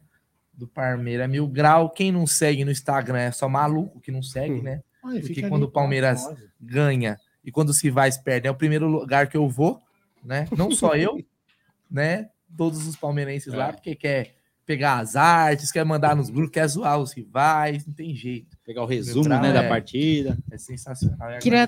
Do 0.53 0.67
Palmeiras 0.67 1.29
Mil 1.29 1.47
Grau. 1.47 1.89
Quem 1.89 2.11
não 2.11 2.27
segue 2.27 2.63
no 2.65 2.71
Instagram 2.71 3.19
é 3.19 3.31
só 3.31 3.47
maluco 3.47 3.99
que 4.01 4.11
não 4.11 4.21
segue, 4.21 4.61
né? 4.61 4.81
Ai, 5.03 5.19
Porque 5.21 5.47
quando 5.47 5.63
o 5.63 5.71
Palmeiras 5.71 6.21
ganha 6.59 7.17
e 7.43 7.51
quando 7.51 7.69
os 7.69 7.79
rivais 7.79 8.17
perdem, 8.17 8.49
é 8.49 8.51
o 8.51 8.55
primeiro 8.55 8.87
lugar 8.87 9.27
que 9.27 9.37
eu 9.37 9.47
vou, 9.47 9.79
né? 10.25 10.47
Não 10.57 10.71
só 10.71 10.95
eu, 10.95 11.23
né? 11.89 12.29
Todos 12.57 12.87
os 12.87 12.95
palmeirenses 12.95 13.53
lá, 13.53 13.71
porque 13.71 13.95
quer 13.95 14.35
pegar 14.65 14.99
as 14.99 15.15
artes, 15.15 15.71
quer 15.71 15.85
mandar 15.85 16.15
nos 16.15 16.29
grupos, 16.29 16.51
quer 16.51 16.67
zoar 16.67 16.97
os 16.99 17.13
rivais, 17.13 17.85
não 17.85 17.93
tem 17.93 18.15
jeito. 18.15 18.57
Pegar 18.65 18.83
o 18.83 18.85
resumo, 18.85 19.29
né, 19.29 19.53
da 19.53 19.67
partida. 19.67 20.37
É 20.51 20.57
sensacional. 20.57 21.29
é 21.31 21.37
Queria, 21.37 21.67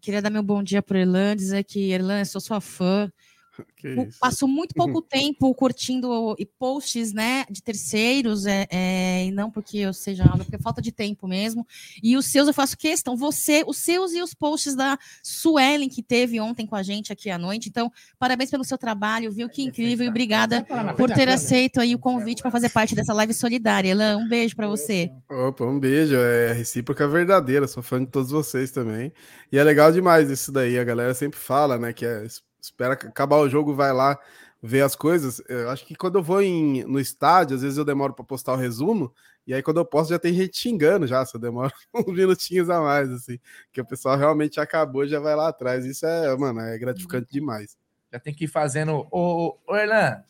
queria 0.00 0.22
dar 0.22 0.30
meu 0.30 0.42
bom 0.42 0.62
dia 0.62 0.80
para 0.80 1.00
Erlan, 1.00 1.34
dizer 1.34 1.64
que 1.64 1.90
Erlan, 1.90 2.20
eu 2.20 2.26
sou 2.26 2.40
sua 2.40 2.60
fã. 2.60 3.10
Eu 3.82 4.08
Passo 4.20 4.48
muito 4.48 4.74
pouco 4.76 5.00
tempo 5.00 5.54
curtindo 5.54 6.34
e 6.38 6.44
posts, 6.44 7.12
né, 7.12 7.44
de 7.50 7.62
terceiros, 7.62 8.46
é, 8.46 8.66
é, 8.70 9.26
e 9.26 9.30
não 9.30 9.50
porque 9.50 9.78
eu 9.78 9.92
seja 9.92 10.24
nada, 10.24 10.38
porque 10.38 10.56
é 10.56 10.58
falta 10.58 10.82
de 10.82 10.90
tempo 10.90 11.28
mesmo. 11.28 11.66
E 12.02 12.16
os 12.16 12.26
seus 12.26 12.48
eu 12.48 12.54
faço 12.54 12.76
questão, 12.76 13.16
você, 13.16 13.64
os 13.66 13.78
seus 13.78 14.12
e 14.12 14.22
os 14.22 14.34
posts 14.34 14.74
da 14.74 14.98
Suelen 15.22 15.88
que 15.88 16.02
teve 16.02 16.40
ontem 16.40 16.66
com 16.66 16.74
a 16.74 16.82
gente 16.82 17.12
aqui 17.12 17.30
à 17.30 17.38
noite. 17.38 17.68
Então, 17.68 17.90
parabéns 18.18 18.50
pelo 18.50 18.64
seu 18.64 18.76
trabalho, 18.76 19.32
viu? 19.32 19.48
Que 19.48 19.62
incrível 19.62 20.06
e 20.06 20.08
obrigada 20.08 20.66
por 20.96 21.10
ter 21.10 21.28
aceito 21.28 21.80
aí 21.80 21.94
o 21.94 21.98
convite 21.98 22.42
para 22.42 22.50
fazer 22.50 22.68
parte 22.70 22.94
dessa 22.94 23.12
live 23.12 23.32
solidária. 23.32 23.90
Elan, 23.90 24.18
um 24.18 24.28
beijo 24.28 24.56
para 24.56 24.68
você. 24.68 25.10
Opa, 25.30 25.64
um 25.64 25.78
beijo. 25.78 26.16
É 26.16 26.52
recíproca 26.52 27.06
verdadeira. 27.06 27.66
Sou 27.66 27.82
fã 27.82 28.00
de 28.00 28.10
todos 28.10 28.30
vocês 28.30 28.70
também. 28.70 29.12
E 29.50 29.58
é 29.58 29.64
legal 29.64 29.92
demais 29.92 30.30
isso 30.30 30.52
daí. 30.52 30.78
A 30.78 30.84
galera 30.84 31.14
sempre 31.14 31.38
fala, 31.38 31.78
né? 31.78 31.92
Que 31.92 32.04
é, 32.04 32.26
espera 32.68 32.94
acabar 32.94 33.36
o 33.36 33.48
jogo, 33.48 33.74
vai 33.74 33.92
lá 33.92 34.18
ver 34.62 34.82
as 34.82 34.94
coisas. 34.94 35.42
Eu 35.48 35.70
acho 35.70 35.86
que 35.86 35.94
quando 35.94 36.18
eu 36.18 36.22
vou 36.22 36.42
em, 36.42 36.84
no 36.84 37.00
estádio, 37.00 37.56
às 37.56 37.62
vezes 37.62 37.78
eu 37.78 37.84
demoro 37.84 38.12
para 38.12 38.24
postar 38.24 38.52
o 38.52 38.56
resumo. 38.56 39.12
E 39.46 39.54
aí, 39.54 39.62
quando 39.62 39.78
eu 39.78 39.84
posto, 39.84 40.10
já 40.10 40.18
tem 40.18 40.34
gente 40.34 40.58
xingando 40.58 41.06
já, 41.06 41.24
se 41.24 41.34
eu 41.34 41.40
demoro 41.40 41.72
uns 41.94 42.14
minutinhos 42.14 42.68
a 42.68 42.80
mais, 42.80 43.10
assim. 43.10 43.38
Que 43.72 43.80
o 43.80 43.84
pessoal 43.84 44.16
realmente 44.16 44.60
acabou 44.60 45.06
já 45.06 45.18
vai 45.20 45.34
lá 45.34 45.48
atrás. 45.48 45.86
Isso 45.86 46.04
é, 46.04 46.36
mano, 46.36 46.60
é 46.60 46.78
gratificante 46.78 47.30
demais. 47.30 47.76
Já 48.12 48.18
tem 48.18 48.34
que 48.34 48.44
ir 48.44 48.48
fazendo. 48.48 49.06
Ô, 49.10 49.56
ô 49.66 49.76
Erlan, 49.76 50.22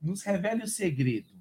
nos 0.00 0.22
revele 0.22 0.64
o 0.64 0.68
segredo. 0.68 1.32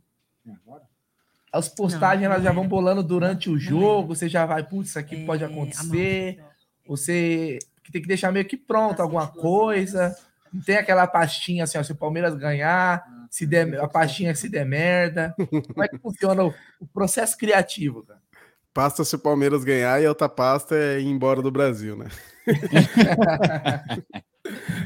As 1.51 1.67
postagens 1.67 2.23
elas 2.23 2.43
já 2.43 2.51
vão 2.51 2.67
bolando 2.67 3.01
durante 3.01 3.49
o 3.49 3.57
jogo, 3.57 4.15
você 4.15 4.29
já 4.29 4.45
vai, 4.45 4.63
putz, 4.63 4.89
isso 4.89 4.99
aqui 4.99 5.25
pode 5.25 5.43
acontecer. 5.43 6.43
Você 6.85 7.59
tem 7.91 8.01
que 8.01 8.07
deixar 8.07 8.31
meio 8.31 8.45
que 8.45 8.57
pronto 8.57 9.01
alguma 9.01 9.27
coisa. 9.27 10.15
Não 10.51 10.61
tem 10.61 10.77
aquela 10.77 11.07
pastinha 11.07 11.63
assim, 11.63 11.77
ó, 11.77 11.83
se 11.83 11.91
o 11.91 11.95
Palmeiras 11.95 12.35
ganhar, 12.35 13.03
se 13.29 13.45
der, 13.45 13.79
a 13.79 13.87
pastinha 13.87 14.33
se 14.35 14.49
der 14.49 14.65
merda. 14.65 15.33
Como 15.37 15.83
é 15.83 15.87
que 15.87 15.97
funciona 15.97 16.43
o, 16.43 16.53
o 16.79 16.87
processo 16.87 17.37
criativo, 17.37 18.03
cara? 18.03 18.19
Pasta 18.73 19.03
se 19.03 19.15
o 19.15 19.19
Palmeiras 19.19 19.63
ganhar 19.63 20.01
e 20.01 20.07
outra 20.07 20.29
pasta 20.29 20.75
é 20.75 20.99
ir 20.99 21.07
embora 21.07 21.41
do 21.41 21.49
Brasil, 21.49 21.97
né? 21.97 22.09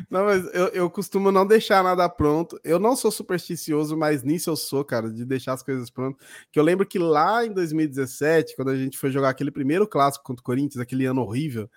não, 0.10 0.26
mas 0.26 0.46
eu, 0.54 0.68
eu 0.68 0.90
costumo 0.90 1.30
não 1.30 1.46
deixar 1.46 1.84
nada 1.84 2.08
pronto. 2.08 2.58
Eu 2.64 2.80
não 2.80 2.96
sou 2.96 3.12
supersticioso, 3.12 3.98
mas 3.98 4.24
nisso 4.24 4.50
eu 4.50 4.56
sou, 4.56 4.86
cara, 4.86 5.12
de 5.12 5.26
deixar 5.26 5.54
as 5.54 5.62
coisas 5.62 5.90
prontas. 5.90 6.26
Que 6.50 6.58
eu 6.58 6.64
lembro 6.64 6.86
que 6.86 6.98
lá 6.98 7.46
em 7.46 7.52
2017, 7.52 8.56
quando 8.56 8.70
a 8.70 8.78
gente 8.78 8.98
foi 8.98 9.12
jogar 9.12 9.30
aquele 9.30 9.52
primeiro 9.52 9.86
clássico 9.86 10.24
contra 10.24 10.42
o 10.42 10.46
Corinthians, 10.46 10.82
aquele 10.82 11.06
ano 11.06 11.22
horrível, 11.22 11.70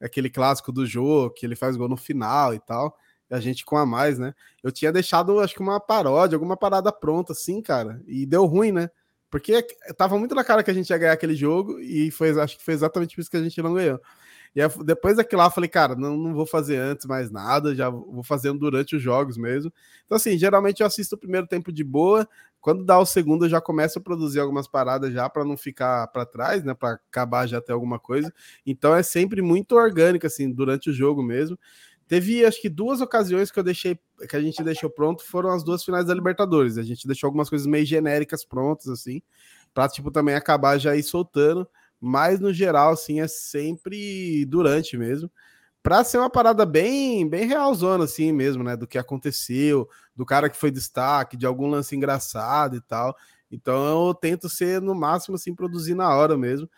aquele 0.00 0.30
clássico 0.30 0.72
do 0.72 0.86
jogo, 0.86 1.34
que 1.34 1.44
ele 1.44 1.56
faz 1.56 1.76
gol 1.76 1.88
no 1.88 1.96
final 1.96 2.54
e 2.54 2.58
tal, 2.58 2.96
e 3.30 3.34
a 3.34 3.40
gente 3.40 3.64
com 3.64 3.76
a 3.76 3.84
mais, 3.84 4.18
né? 4.18 4.34
Eu 4.62 4.72
tinha 4.72 4.92
deixado, 4.92 5.38
acho 5.40 5.54
que 5.54 5.60
uma 5.60 5.80
paródia, 5.80 6.36
alguma 6.36 6.56
parada 6.56 6.92
pronta, 6.92 7.32
assim, 7.32 7.60
cara, 7.60 8.00
e 8.06 8.24
deu 8.24 8.46
ruim, 8.46 8.72
né? 8.72 8.90
Porque 9.30 9.62
tava 9.96 10.18
muito 10.18 10.34
na 10.34 10.42
cara 10.42 10.62
que 10.62 10.70
a 10.70 10.74
gente 10.74 10.88
ia 10.88 10.98
ganhar 10.98 11.12
aquele 11.12 11.34
jogo, 11.34 11.78
e 11.80 12.10
foi, 12.10 12.30
acho 12.40 12.56
que 12.56 12.64
foi 12.64 12.74
exatamente 12.74 13.14
por 13.14 13.20
isso 13.20 13.30
que 13.30 13.36
a 13.36 13.42
gente 13.42 13.60
não 13.60 13.74
ganhou. 13.74 14.00
E 14.54 14.62
aí, 14.62 14.68
depois 14.84 15.16
daquilo 15.16 15.42
lá, 15.42 15.50
falei, 15.50 15.68
cara, 15.68 15.94
não, 15.94 16.16
não 16.16 16.34
vou 16.34 16.46
fazer 16.46 16.78
antes 16.78 17.06
mais 17.06 17.30
nada, 17.30 17.74
já 17.74 17.90
vou 17.90 18.22
fazendo 18.22 18.58
durante 18.58 18.96
os 18.96 19.02
jogos 19.02 19.36
mesmo. 19.36 19.72
Então, 20.04 20.16
assim, 20.16 20.38
geralmente 20.38 20.80
eu 20.80 20.86
assisto 20.86 21.14
o 21.14 21.18
primeiro 21.18 21.46
tempo 21.46 21.70
de 21.70 21.84
boa, 21.84 22.26
quando 22.60 22.84
dá 22.84 22.98
o 22.98 23.06
segundo, 23.06 23.44
eu 23.44 23.48
já 23.48 23.60
começo 23.60 23.98
a 23.98 24.02
produzir 24.02 24.40
algumas 24.40 24.66
paradas 24.68 25.12
já 25.12 25.28
para 25.28 25.44
não 25.44 25.56
ficar 25.56 26.06
para 26.08 26.26
trás, 26.26 26.64
né? 26.64 26.74
Para 26.74 26.92
acabar 26.94 27.46
já 27.46 27.60
ter 27.60 27.72
alguma 27.72 27.98
coisa. 27.98 28.32
Então 28.66 28.94
é 28.94 29.02
sempre 29.02 29.40
muito 29.40 29.76
orgânico, 29.76 30.26
assim, 30.26 30.50
durante 30.50 30.90
o 30.90 30.92
jogo 30.92 31.22
mesmo. 31.22 31.58
Teve, 32.06 32.44
acho 32.44 32.60
que 32.60 32.68
duas 32.68 33.00
ocasiões 33.00 33.50
que 33.50 33.58
eu 33.58 33.62
deixei, 33.62 33.98
que 34.28 34.34
a 34.34 34.40
gente 34.40 34.62
deixou 34.62 34.90
pronto, 34.90 35.22
foram 35.24 35.50
as 35.50 35.62
duas 35.62 35.84
finais 35.84 36.06
da 36.06 36.14
Libertadores. 36.14 36.78
A 36.78 36.82
gente 36.82 37.06
deixou 37.06 37.28
algumas 37.28 37.50
coisas 37.50 37.66
meio 37.66 37.84
genéricas 37.84 38.44
prontas, 38.44 38.88
assim, 38.88 39.22
para 39.74 39.88
tipo 39.88 40.10
também 40.10 40.34
acabar 40.34 40.78
já 40.78 40.96
ir 40.96 41.02
soltando. 41.02 41.68
Mas 42.00 42.40
no 42.40 42.52
geral, 42.52 42.92
assim, 42.92 43.20
é 43.20 43.28
sempre 43.28 44.44
durante 44.46 44.96
mesmo 44.96 45.30
para 45.82 46.04
ser 46.04 46.18
uma 46.18 46.28
parada 46.28 46.66
bem, 46.66 47.26
bem 47.28 47.46
realzona, 47.46 48.04
assim 48.04 48.32
mesmo, 48.32 48.62
né? 48.62 48.76
Do 48.76 48.86
que 48.86 48.98
aconteceu, 48.98 49.88
do 50.18 50.26
cara 50.26 50.50
que 50.50 50.56
foi 50.56 50.72
destaque, 50.72 51.36
de 51.36 51.46
algum 51.46 51.68
lance 51.68 51.94
engraçado 51.94 52.74
e 52.74 52.80
tal. 52.80 53.16
Então 53.48 54.08
eu 54.08 54.12
tento 54.12 54.48
ser 54.48 54.82
no 54.82 54.92
máximo 54.92 55.36
assim, 55.36 55.54
produzir 55.54 55.94
na 55.94 56.12
hora 56.12 56.36
mesmo. 56.36 56.68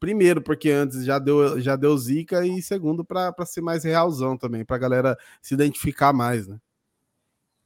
Primeiro, 0.00 0.40
porque 0.40 0.70
antes 0.70 1.04
já 1.04 1.18
deu, 1.18 1.60
já 1.60 1.76
deu 1.76 1.96
zica, 1.98 2.46
e 2.46 2.62
segundo, 2.62 3.04
para 3.04 3.34
ser 3.44 3.60
mais 3.60 3.84
realzão 3.84 4.34
também, 4.36 4.64
para 4.64 4.76
a 4.76 4.78
galera 4.78 5.18
se 5.42 5.52
identificar 5.52 6.14
mais, 6.14 6.48
né? 6.48 6.58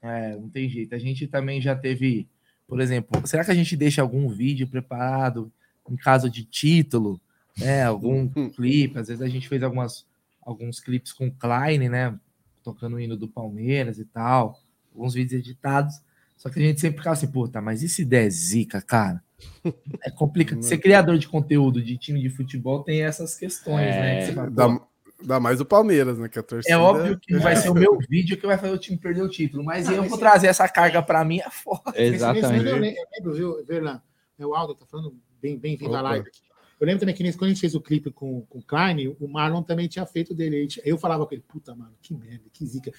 É, 0.02 0.34
não 0.34 0.48
tem 0.48 0.68
jeito. 0.68 0.96
A 0.96 0.98
gente 0.98 1.28
também 1.28 1.60
já 1.60 1.76
teve, 1.76 2.28
por 2.66 2.80
exemplo, 2.80 3.24
será 3.24 3.44
que 3.44 3.52
a 3.52 3.54
gente 3.54 3.76
deixa 3.76 4.02
algum 4.02 4.28
vídeo 4.28 4.66
preparado 4.66 5.52
em 5.88 5.96
caso 5.96 6.28
de 6.28 6.44
título, 6.44 7.20
né? 7.56 7.84
Algum 7.84 8.28
clipe? 8.50 8.98
Às 8.98 9.06
vezes 9.06 9.22
a 9.22 9.28
gente 9.28 9.48
fez 9.48 9.62
algumas 9.62 10.04
alguns 10.42 10.80
clipes 10.80 11.12
com 11.12 11.30
Klein, 11.30 11.88
né? 11.88 12.18
Tocando 12.64 12.96
o 12.96 13.00
hino 13.00 13.16
do 13.16 13.28
Palmeiras 13.28 13.98
e 14.00 14.04
tal, 14.04 14.58
alguns 14.94 15.14
vídeos 15.14 15.40
editados. 15.40 15.94
Só 16.36 16.48
que 16.48 16.58
a 16.58 16.62
gente 16.62 16.80
sempre 16.80 16.98
ficava 16.98 17.14
assim, 17.14 17.26
puta, 17.30 17.60
mas 17.60 17.82
e 17.82 17.88
se 17.88 18.04
der 18.04 18.28
zica, 18.30 18.80
cara? 18.80 19.22
É 20.02 20.10
complicado. 20.10 20.62
Ser 20.62 20.78
criador 20.78 21.18
de 21.18 21.26
conteúdo 21.28 21.82
de 21.82 21.96
time 21.96 22.20
de 22.20 22.28
futebol 22.30 22.82
tem 22.82 23.02
essas 23.02 23.34
questões, 23.34 23.86
É, 23.86 24.00
né? 24.00 24.26
que 24.26 24.32
fala, 24.32 24.50
dá, 24.50 24.80
dá 25.22 25.40
mais 25.40 25.60
o 25.60 25.64
Palmeiras, 25.64 26.18
né? 26.18 26.28
Que 26.28 26.38
a 26.38 26.42
torcida... 26.42 26.74
é 26.74 26.78
óbvio 26.78 27.18
que 27.18 27.32
não 27.32 27.40
vai 27.40 27.56
ser 27.56 27.68
o 27.70 27.74
meu 27.74 27.98
vídeo 28.08 28.36
que 28.38 28.46
vai 28.46 28.56
fazer 28.58 28.72
o 28.72 28.78
time 28.78 28.98
perder 28.98 29.22
o 29.22 29.28
título, 29.28 29.62
mas 29.64 29.88
eu 29.88 30.02
vou 30.04 30.18
trazer 30.18 30.46
essa 30.46 30.68
carga 30.68 31.02
para 31.02 31.24
mim 31.24 31.40
é 31.40 31.50
foda. 31.50 31.82
Mas 31.86 32.64
eu 32.64 32.76
lembro, 32.76 33.34
viu, 33.34 33.64
Verlan? 33.64 34.00
É 34.38 34.46
o 34.46 34.54
Aldo 34.54 34.74
tá 34.74 34.86
falando 34.86 35.14
bem, 35.40 35.58
bem-vindo 35.58 35.94
à 35.94 36.00
live 36.00 36.26
aqui. 36.28 36.40
Eu 36.80 36.86
lembro 36.86 37.00
também 37.00 37.14
que 37.14 37.22
nesse- 37.22 37.36
quando 37.36 37.50
a 37.50 37.52
gente 37.52 37.60
fez 37.60 37.74
o 37.74 37.80
clipe 37.80 38.10
com, 38.10 38.40
com 38.48 38.58
o 38.58 38.62
Klein, 38.62 39.14
o 39.20 39.28
Marlon 39.28 39.62
também 39.62 39.86
tinha 39.86 40.06
feito 40.06 40.34
dele. 40.34 40.56
Aí 40.56 40.68
Eu 40.82 40.96
falava 40.96 41.26
com 41.26 41.34
ele, 41.34 41.44
puta, 41.46 41.74
mano, 41.74 41.92
que 42.00 42.14
merda, 42.14 42.44
que 42.50 42.64
zica. 42.64 42.90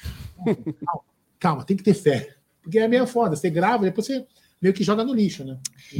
Calma, 0.86 1.02
calma, 1.42 1.66
tem 1.66 1.76
que 1.76 1.84
ter 1.84 1.94
fé. 1.94 2.30
Porque 2.62 2.80
é 2.80 2.88
meio 2.88 3.06
foda, 3.08 3.36
você 3.36 3.50
grava, 3.50 3.84
depois 3.84 4.06
você 4.08 4.26
meio 4.62 4.74
que 4.76 4.84
joga 4.84 5.04
no 5.04 5.12
lixo, 5.14 5.44
né? 5.44 5.58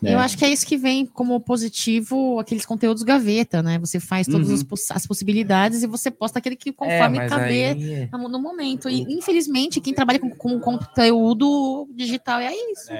né? 0.00 0.12
Eu 0.14 0.18
acho 0.18 0.36
que 0.36 0.44
é 0.44 0.50
isso 0.50 0.66
que 0.66 0.76
vem 0.76 1.06
como 1.06 1.40
positivo 1.40 2.38
aqueles 2.38 2.66
conteúdos 2.66 3.02
gaveta, 3.02 3.62
né? 3.62 3.78
Você 3.78 3.98
faz 3.98 4.26
todas 4.26 4.48
Uhum. 4.48 4.54
as, 4.54 4.62
poss- 4.62 4.90
as 4.90 5.06
possibilidades 5.06 5.82
e 5.82 5.86
você 5.86 6.10
posta 6.10 6.38
aquele 6.38 6.54
que 6.54 6.70
conforme 6.70 7.16
mas 7.16 7.30
caber 7.30 7.74
aí- 7.76 7.92
é. 7.94 8.08
no, 8.12 8.28
no 8.28 8.38
momento. 8.38 8.90
E 8.90 9.00
infelizmente, 9.14 9.80
quem 9.80 9.94
trabalha 9.94 10.18
com, 10.18 10.28
com 10.30 10.60
conteúdo 10.60 11.88
digital 11.94 12.40
é 12.40 12.52
isso. 12.54 12.90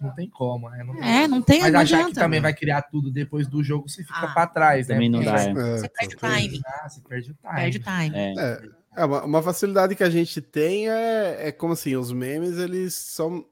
Não 0.00 0.14
tem 0.14 0.30
como, 0.30 0.70
né? 0.70 0.84
Não 0.84 0.94
É, 1.02 1.26
não 1.26 1.42
tem, 1.42 1.60
Mas 1.60 1.72
não 1.72 1.80
achar 1.80 1.96
adianta, 1.96 2.14
que 2.14 2.20
também 2.20 2.38
né? 2.38 2.42
vai 2.42 2.54
criar 2.54 2.82
tudo 2.82 3.10
depois 3.10 3.48
do 3.48 3.64
jogo, 3.64 3.88
você 3.88 4.04
fica 4.04 4.28
pra 4.28 4.46
trás, 4.46 4.86
né? 4.86 4.94
também 4.94 5.08
não 5.08 5.20
dá, 5.24 5.34
é. 5.40 5.52
Você 5.52 5.88
perde 5.88 6.14
o 6.14 6.18
time. 6.18 6.60
Ah, 6.64 6.88
você 6.88 7.00
perde 7.00 7.30
o 7.32 7.34
time. 7.34 7.54
Perde 7.56 7.78
o 7.78 7.82
time. 7.82 8.70
É, 8.98 9.02
é 9.02 9.04
uma, 9.04 9.24
uma 9.24 9.42
facilidade 9.42 9.94
que 9.94 10.04
a 10.04 10.10
gente 10.10 10.40
tem 10.40 10.88
é, 10.90 11.48
é 11.48 11.52
como 11.52 11.72
assim, 11.74 11.96
os 11.96 12.12
memes, 12.12 12.58
eles 12.58 12.94
são. 12.94 13.46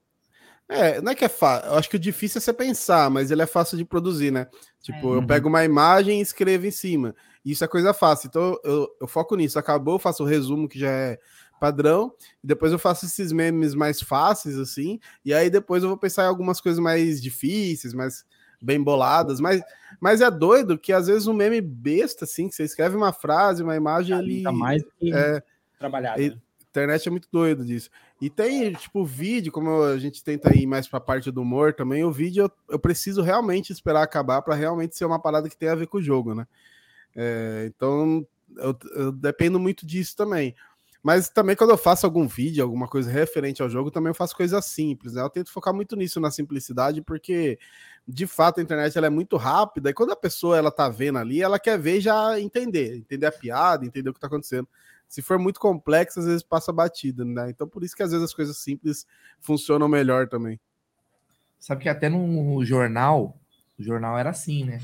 É, 0.69 1.01
não 1.01 1.13
é 1.13 1.15
que 1.15 1.25
é 1.25 1.29
fácil. 1.29 1.69
Eu 1.71 1.75
acho 1.77 1.89
que 1.89 1.97
o 1.97 1.99
difícil 1.99 2.39
é 2.39 2.41
você 2.43 2.53
pensar, 2.53 3.09
mas 3.11 3.31
ele 3.31 3.43
é 3.43 3.47
fácil 3.47 3.77
de 3.79 3.85
produzir, 3.85 4.33
né? 4.33 4.49
Tipo, 4.83 5.15
eu 5.15 5.21
Uhum. 5.21 5.27
pego 5.27 5.49
uma 5.49 5.65
imagem 5.65 6.19
e 6.19 6.23
escrevo 6.23 6.67
em 6.67 6.71
cima. 6.73 7.15
Isso 7.45 7.65
é 7.65 7.69
coisa 7.69 7.95
fácil. 7.95 8.29
Então 8.29 8.59
eu, 8.65 8.89
eu 9.01 9.07
foco 9.07 9.37
nisso. 9.37 9.59
Acabou, 9.59 9.95
eu 9.95 9.99
faço 10.01 10.25
o 10.25 10.27
resumo 10.27 10.69
que 10.69 10.79
já 10.79 10.91
é 10.91 11.19
padrão, 11.61 12.13
e 12.45 12.47
depois 12.47 12.71
eu 12.73 12.79
faço 12.79 13.07
esses 13.07 13.33
memes 13.33 13.75
mais 13.75 14.01
fáceis, 14.03 14.59
assim, 14.59 15.01
e 15.25 15.33
aí 15.33 15.49
depois 15.49 15.83
eu 15.83 15.89
vou 15.89 15.97
pensar 15.97 16.25
em 16.25 16.29
algumas 16.29 16.61
coisas 16.61 16.79
mais 16.79 17.23
difíceis, 17.23 17.95
mais 17.95 18.27
bem 18.67 18.83
boladas, 18.83 19.41
mas, 19.41 19.63
mas 20.01 20.21
é 20.21 20.31
doido 20.31 20.77
que 20.77 20.93
às 20.93 21.07
vezes 21.07 21.29
um 21.29 21.33
meme 21.33 21.61
besta, 21.61 22.25
assim, 22.25 22.49
que 22.49 22.55
você 22.55 22.65
escreve 22.65 22.97
uma 22.97 23.13
frase, 23.13 23.63
uma 23.63 23.77
imagem, 23.77 24.19
ele... 24.19 24.43
Tá 24.43 24.53
mais 24.53 24.83
que 24.99 25.13
é, 25.13 25.43
trabalhado. 25.79 26.21
e- 26.21 26.31
né? 26.31 26.37
internet 26.77 27.09
é 27.09 27.11
muito 27.11 27.29
doido 27.33 27.65
disso. 27.65 27.89
E 28.21 28.29
tem, 28.29 28.73
tipo, 28.75 29.03
vídeo, 29.05 29.51
como 29.51 29.83
a 29.83 29.99
gente 29.99 30.23
tenta 30.23 30.55
ir 30.55 30.67
mais 30.67 30.87
pra 30.87 31.01
parte 31.01 31.31
do 31.31 31.41
humor 31.41 31.73
também, 31.73 32.05
o 32.05 32.13
vídeo 32.13 32.45
eu, 32.45 32.51
eu 32.75 32.79
preciso 32.79 33.23
realmente 33.23 33.73
esperar 33.73 34.03
acabar 34.03 34.43
para 34.43 34.55
realmente 34.55 34.95
ser 34.95 35.07
uma 35.07 35.19
parada 35.19 35.49
que 35.49 35.57
tem 35.57 35.71
a 35.71 35.75
ver 35.75 35.87
com 35.87 35.97
o 35.97 36.03
jogo, 36.03 36.35
né? 36.35 36.47
É, 37.15 37.65
então, 37.67 38.27
eu, 38.59 38.77
eu 38.95 39.13
dependo 39.13 39.59
muito 39.59 39.87
disso 39.87 40.15
também. 40.15 40.55
Mas 41.03 41.29
também 41.29 41.55
quando 41.55 41.71
eu 41.71 41.79
faço 41.79 42.05
algum 42.05 42.27
vídeo, 42.27 42.65
alguma 42.65 42.89
coisa 42.89 43.09
referente 43.09 43.63
ao 43.63 43.71
jogo, 43.71 43.93
também 43.93 44.11
eu 44.11 44.15
faço 44.15 44.37
coisas 44.37 44.65
simples, 44.65 45.15
né? 45.15 45.23
Eu 45.23 45.31
tento 45.31 45.53
focar 45.53 45.73
muito 45.73 45.95
nisso, 45.95 46.19
na 46.19 46.33
simplicidade, 46.33 47.01
porque 47.01 47.59
de 48.07 48.27
fato 48.27 48.61
a 48.61 48.63
internet 48.63 48.97
ela 48.97 49.09
é 49.09 49.11
muito 49.11 49.37
rápida 49.37 49.91
e 49.91 49.95
quando 49.95 50.13
a 50.13 50.17
pessoa 50.17 50.57
ela 50.57 50.71
tá 50.71 50.89
vendo 50.89 51.19
ali, 51.19 51.43
ela 51.43 51.59
quer 51.59 51.79
ver 51.79 52.01
já 52.01 52.39
entender, 52.39 52.97
entender 52.97 53.27
a 53.27 53.33
piada, 53.33 53.85
entender 53.85 54.11
o 54.11 54.15
que 54.15 54.21
tá 54.21 54.29
acontecendo. 54.29 54.69
Se 55.09 55.23
for 55.23 55.39
muito 55.39 55.59
complexo, 55.61 56.21
às 56.21 56.27
vezes 56.27 56.43
passa 56.43 56.73
batida, 56.73 57.25
né? 57.25 57.51
Então 57.51 57.69
por 57.69 57.83
isso 57.83 57.97
que 57.97 58.03
às 58.03 58.11
vezes 58.11 58.25
as 58.25 58.35
coisas 58.35 58.57
simples 58.59 59.07
funcionam 59.41 59.89
melhor 59.89 60.29
também. 60.29 60.61
Sabe 61.59 61.83
que 61.83 61.89
até 61.89 62.09
no 62.09 62.65
jornal, 62.65 63.37
o 63.79 63.83
jornal 63.83 64.19
era 64.19 64.31
assim, 64.31 64.65
né? 64.65 64.81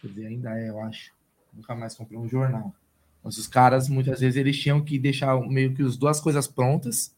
Quer 0.00 0.08
dizer, 0.08 0.26
ainda 0.26 0.58
é, 0.58 0.68
eu 0.68 0.80
acho. 0.80 1.12
Nunca 1.52 1.74
mais 1.74 1.94
comprei 1.94 2.18
um 2.18 2.28
jornal. 2.28 2.74
Mas 3.22 3.36
os 3.36 3.46
caras, 3.46 3.88
muitas 3.88 4.20
vezes, 4.20 4.36
eles 4.36 4.58
tinham 4.58 4.82
que 4.82 4.98
deixar 4.98 5.38
meio 5.40 5.74
que 5.74 5.82
as 5.82 5.96
duas 5.96 6.20
coisas 6.20 6.46
prontas, 6.46 7.14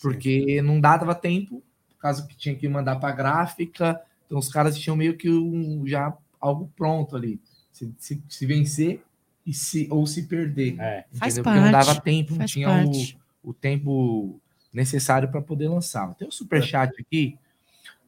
porque 0.00 0.58
Sim. 0.58 0.60
não 0.62 0.80
dava 0.80 1.14
tempo, 1.14 1.62
caso 1.98 2.26
que 2.26 2.36
tinha 2.36 2.54
que 2.54 2.68
mandar 2.68 2.96
para 2.96 3.14
gráfica. 3.14 4.00
Então, 4.32 4.40
os 4.40 4.48
caras 4.48 4.78
tinham 4.78 4.96
meio 4.96 5.14
que 5.14 5.28
um, 5.28 5.86
já 5.86 6.10
algo 6.40 6.72
pronto 6.74 7.14
ali. 7.14 7.38
Se, 7.70 7.92
se, 7.98 8.22
se 8.26 8.46
vencer 8.46 9.02
e 9.44 9.52
se, 9.52 9.86
ou 9.90 10.06
se 10.06 10.22
perder. 10.22 10.80
É. 10.80 11.04
Faz 11.12 11.38
parte, 11.38 11.44
porque 11.44 11.60
não 11.60 11.70
dava 11.70 12.00
tempo, 12.00 12.34
não 12.36 12.46
tinha 12.46 12.82
o, 12.82 13.50
o, 13.50 13.52
tempo 13.52 14.40
necessário 14.72 15.28
para 15.28 15.42
poder 15.42 15.68
lançar. 15.68 16.14
Tem 16.14 16.26
um 16.26 16.30
superchat 16.30 16.94
aqui 16.98 17.38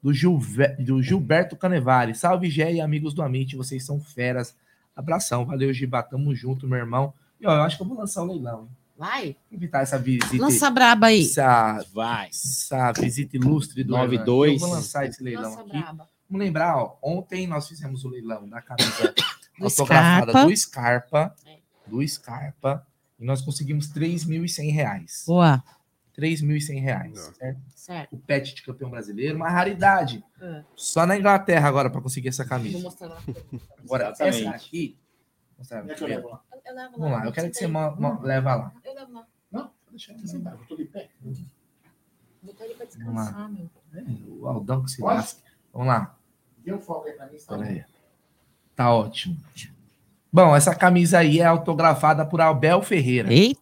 do, 0.03 0.15
Gilver, 0.15 0.83
do 0.83 1.03
Gilberto 1.03 1.59
Canevari. 1.59 2.15
Salve, 2.15 2.49
Gé 2.49 2.73
e 2.73 2.81
amigos 2.81 3.13
do 3.13 3.23
Amit, 3.23 3.55
vocês 3.55 3.85
são 3.85 4.01
feras. 4.01 4.57
Abração, 4.97 5.45
valeu, 5.45 5.75
Giba, 5.75 6.03
tamo 6.03 6.35
junto, 6.35 6.67
meu 6.67 6.79
irmão. 6.79 7.13
E, 7.39 7.47
ó, 7.47 7.55
eu 7.55 7.63
acho 7.65 7.77
que 7.77 7.83
eu 7.83 7.87
vou 7.87 7.99
lançar 7.99 8.23
o 8.23 8.25
um 8.25 8.29
leilão. 8.29 8.67
Vai. 8.97 9.37
Evitar 9.53 9.83
essa 9.83 9.99
visita. 9.99 10.43
Lança 10.43 10.71
braba 10.71 11.09
aí. 11.09 11.21
Essa, 11.21 11.85
Vai. 11.93 12.29
Essa 12.29 12.93
visita 12.93 13.37
ilustre 13.37 13.85
do 13.85 13.91
92. 13.91 14.55
Eu 14.55 14.59
vou 14.59 14.71
lançar 14.75 15.05
esse 15.05 15.23
leilão 15.23 15.51
Lança 15.51 15.61
aqui. 15.61 15.79
Braba. 15.79 16.14
Vamos 16.29 16.45
lembrar, 16.45 16.77
ó, 16.77 16.97
ontem 17.03 17.47
nós 17.47 17.69
fizemos 17.69 18.05
o 18.05 18.09
leilão 18.09 18.49
da 18.49 18.61
camisa 18.61 19.15
do 19.59 19.65
autografada 19.65 20.33
Scarpa. 20.33 20.47
do 20.47 20.57
Scarpa. 20.57 21.37
Do 21.87 22.09
Scarpa. 22.09 22.87
E 23.19 23.25
nós 23.25 23.41
conseguimos 23.43 23.93
3.100 23.93 24.73
reais. 24.73 25.25
Boa. 25.27 25.63
3.100 26.19 26.81
reais, 26.81 27.21
certo? 27.39 27.61
certo? 27.75 28.13
O 28.15 28.19
pet 28.19 28.55
de 28.55 28.63
campeão 28.63 28.89
brasileiro, 28.89 29.37
uma 29.37 29.51
raridade. 29.51 30.25
É. 30.41 30.65
Só 30.77 31.05
na 31.05 31.17
Inglaterra 31.17 31.69
agora 31.69 31.91
para 31.91 32.01
conseguir 32.01 32.29
essa 32.29 32.45
camisa. 32.45 32.75
Vou 32.75 32.83
mostrar 32.83 33.09
lá. 33.09 33.21
Agora, 33.83 34.15
essa 34.19 34.51
aqui 34.51 34.97
Mostrar, 35.59 35.89
é 35.89 35.97
eu 35.99 36.07
levo 36.07 36.29
lá. 36.29 36.43
Eu 36.65 36.75
levo 36.75 36.99
Vamos 36.99 37.13
lá, 37.13 37.25
eu 37.27 37.33
quero 37.33 37.51
que 37.51 37.57
você 37.57 37.67
leva 37.67 38.55
lá. 38.55 38.75
Eu 38.85 38.95
levo 38.95 39.13
lá. 39.13 39.27
Não, 39.51 39.71
deixa 39.91 40.13
eu 40.13 40.27
sentar, 40.27 40.55
eu 40.55 40.67
tô 40.67 40.77
de 40.77 40.85
pé. 40.85 41.11
Botar 42.43 42.65
ele 42.65 42.75
pra 42.75 42.87
descansar, 42.87 43.51
meu. 43.51 43.71
É, 43.93 44.05
o 44.29 44.47
Aldão 44.47 44.83
que 44.85 44.91
se 44.91 45.03
lasca. 45.03 45.43
Vamos 45.75 45.89
lá. 45.89 46.15
Deu 46.65 46.81
folga 46.81 47.11
aí 47.11 47.17
pra 47.17 47.27
mim, 47.27 47.37
tá? 47.47 47.57
Aí. 47.57 47.85
Tá 48.77 48.95
ótimo. 48.95 49.37
Bom, 50.33 50.55
essa 50.55 50.75
camisa 50.75 51.19
aí 51.19 51.41
é 51.41 51.45
autografada 51.45 52.25
por 52.25 52.41
Abel 52.41 52.81
Ferreira. 52.81 53.33
Eita! 53.33 53.61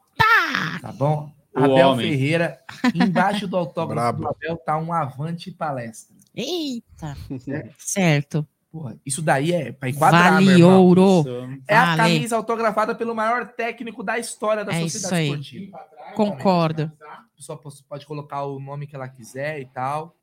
Tá 0.81 0.93
bom? 0.93 1.33
O 1.55 1.65
Abel 1.65 1.89
homem. 1.89 2.11
Ferreira, 2.11 2.59
embaixo 2.95 3.49
do 3.49 3.57
autógrafo 3.57 4.21
do 4.21 4.29
Abel 4.29 4.57
tá 4.59 4.77
um 4.79 4.93
avante 4.93 5.51
palestra. 5.51 6.17
Eita! 6.35 7.17
Certo. 7.41 7.75
certo. 7.79 8.49
Porra, 8.71 8.97
isso 9.05 9.21
daí 9.21 9.53
é 9.53 9.71
para 9.71 9.91
enquadrar, 9.91 10.33
vale 10.33 10.63
ouro. 10.63 11.25
É 11.69 11.75
vale. 11.75 11.91
a 11.91 11.97
camisa 11.97 12.37
autografada 12.37 12.95
pelo 12.95 13.15
maior 13.15 13.49
técnico 13.49 14.03
da 14.03 14.19
história 14.19 14.65
da 14.65 14.73
é 14.73 14.81
sociedade 14.81 15.25
esportiva. 15.25 15.79
Concordo. 16.15 16.91
A 17.03 17.37
pessoa 17.37 17.61
pode 17.87 18.07
colocar 18.07 18.45
o 18.45 18.59
nome 18.59 18.87
que 18.87 18.97
ela 18.97 19.09
quiser 19.09 19.61
e 19.61 19.67
tal. 19.67 20.17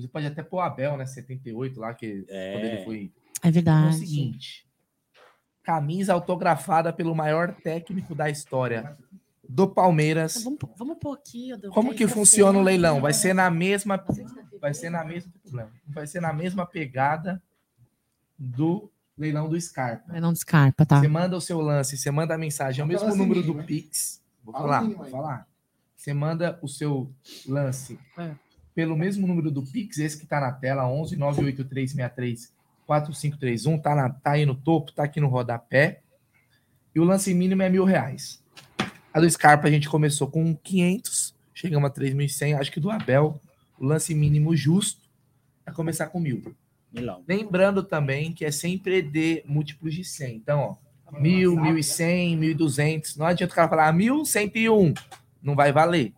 Você 0.00 0.08
pode 0.08 0.26
até 0.26 0.42
pôr 0.42 0.60
Abel, 0.60 0.96
né? 0.96 1.06
78 1.06 1.80
lá, 1.80 1.94
que 1.94 2.24
é. 2.28 2.52
quando 2.52 2.64
ele 2.64 2.84
foi. 2.84 3.12
É 3.42 3.50
verdade. 3.50 3.86
É 3.86 3.90
o 3.90 3.92
seguinte: 3.92 4.66
camisa 5.62 6.12
autografada 6.12 6.92
pelo 6.92 7.14
maior 7.14 7.54
técnico 7.54 8.14
da 8.14 8.28
história 8.28 8.96
do 9.48 9.68
Palmeiras. 9.68 10.42
Vamos, 10.44 10.58
vamos 10.76 10.98
pôr 10.98 11.14
aqui. 11.14 11.50
Como 11.70 11.94
que 11.94 12.06
funciona 12.06 12.58
o 12.58 12.62
leilão? 12.62 13.00
Vai 13.00 13.12
ser 13.12 13.34
na 13.34 13.50
mesma 13.50 14.02
vai 14.60 14.74
ser 14.74 14.90
na 14.90 15.04
mesma 15.04 15.32
vai 15.86 16.06
ser 16.06 16.20
na 16.20 16.32
mesma 16.32 16.66
pegada 16.66 17.42
do 18.38 18.90
leilão 19.18 19.48
do 19.48 19.60
Scarpa. 19.60 20.12
Leilão 20.12 20.32
do 20.32 20.38
Scarpa, 20.38 20.86
tá? 20.86 21.00
Você 21.00 21.08
manda 21.08 21.36
o 21.36 21.40
seu 21.40 21.60
lance, 21.60 21.96
você 21.96 22.10
manda 22.10 22.34
a 22.34 22.38
mensagem, 22.38 22.80
é 22.80 22.84
o 22.84 22.88
mesmo 22.88 23.08
assim, 23.08 23.18
número 23.18 23.42
do 23.42 23.54
né? 23.54 23.64
Pix. 23.64 24.22
Vou 24.42 24.54
falar, 24.54 24.82
vou 24.82 25.04
falar. 25.06 25.46
Você 25.96 26.14
manda 26.14 26.58
o 26.62 26.68
seu 26.68 27.12
lance 27.46 27.98
é. 28.16 28.34
Pelo 28.80 28.96
mesmo 28.96 29.26
número 29.26 29.50
do 29.50 29.62
Pix, 29.62 29.98
esse 29.98 30.18
que 30.18 30.24
tá 30.24 30.40
na 30.40 30.50
tela, 30.52 30.88
11 30.88 31.14
98363 31.14 32.50
4531, 32.86 33.78
tá, 33.78 33.94
na, 33.94 34.08
tá 34.08 34.30
aí 34.30 34.46
no 34.46 34.54
topo, 34.54 34.90
tá 34.90 35.04
aqui 35.04 35.20
no 35.20 35.28
rodapé. 35.28 36.00
E 36.94 36.98
o 36.98 37.04
lance 37.04 37.34
mínimo 37.34 37.60
é 37.60 37.68
mil 37.68 37.84
reais. 37.84 38.42
A 39.12 39.20
do 39.20 39.30
Scarpa 39.30 39.68
a 39.68 39.70
gente 39.70 39.86
começou 39.86 40.28
com 40.28 40.56
500, 40.56 41.34
chegamos 41.52 41.90
a 41.90 41.92
3.100. 41.92 42.58
Acho 42.58 42.72
que 42.72 42.80
do 42.80 42.90
Abel 42.90 43.38
o 43.78 43.84
lance 43.84 44.14
mínimo 44.14 44.56
justo 44.56 45.02
é 45.66 45.70
começar 45.70 46.06
com 46.06 46.18
mil. 46.18 46.56
Milão. 46.90 47.22
Lembrando 47.28 47.82
também 47.82 48.32
que 48.32 48.46
é 48.46 48.50
sempre 48.50 49.02
de 49.02 49.44
múltiplos 49.44 49.92
de 49.92 50.04
100. 50.04 50.36
Então, 50.36 50.78
ó, 51.12 51.20
mil, 51.20 51.54
mil 51.54 51.76
e 51.76 51.84
cem, 51.84 52.34
mil 52.34 52.52
e 52.52 52.54
duzentos. 52.54 53.14
Não 53.14 53.26
adianta 53.26 53.52
o 53.52 53.56
cara 53.56 53.68
falar 53.68 53.92
mil, 53.92 54.24
cento 54.24 54.56
e 54.56 54.70
um. 54.70 54.94
Não 55.42 55.54
vai 55.54 55.70
valer. 55.70 56.14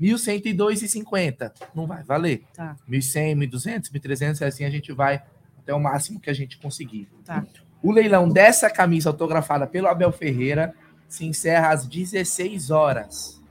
Mil 0.00 0.18
cento 0.18 0.46
e 0.46 0.52
dois 0.54 0.82
e 0.82 0.88
cinquenta. 0.88 1.52
Não 1.74 1.86
vai 1.86 2.02
valer. 2.02 2.42
Tá. 2.54 2.76
Mil 2.88 3.02
cem, 3.02 3.34
mil 3.34 3.48
duzentos, 3.48 3.90
mil 3.90 4.00
trezentos. 4.00 4.40
Assim 4.40 4.64
a 4.64 4.70
gente 4.70 4.92
vai 4.92 5.22
até 5.58 5.74
o 5.74 5.78
máximo 5.78 6.18
que 6.18 6.30
a 6.30 6.34
gente 6.34 6.58
conseguir. 6.58 7.08
Tá. 7.24 7.46
O 7.82 7.92
leilão 7.92 8.28
dessa 8.28 8.70
camisa 8.70 9.10
autografada 9.10 9.66
pelo 9.66 9.86
Abel 9.86 10.10
Ferreira 10.10 10.74
se 11.06 11.26
encerra 11.26 11.70
às 11.70 11.86
16 11.86 12.70
horas. 12.70 13.42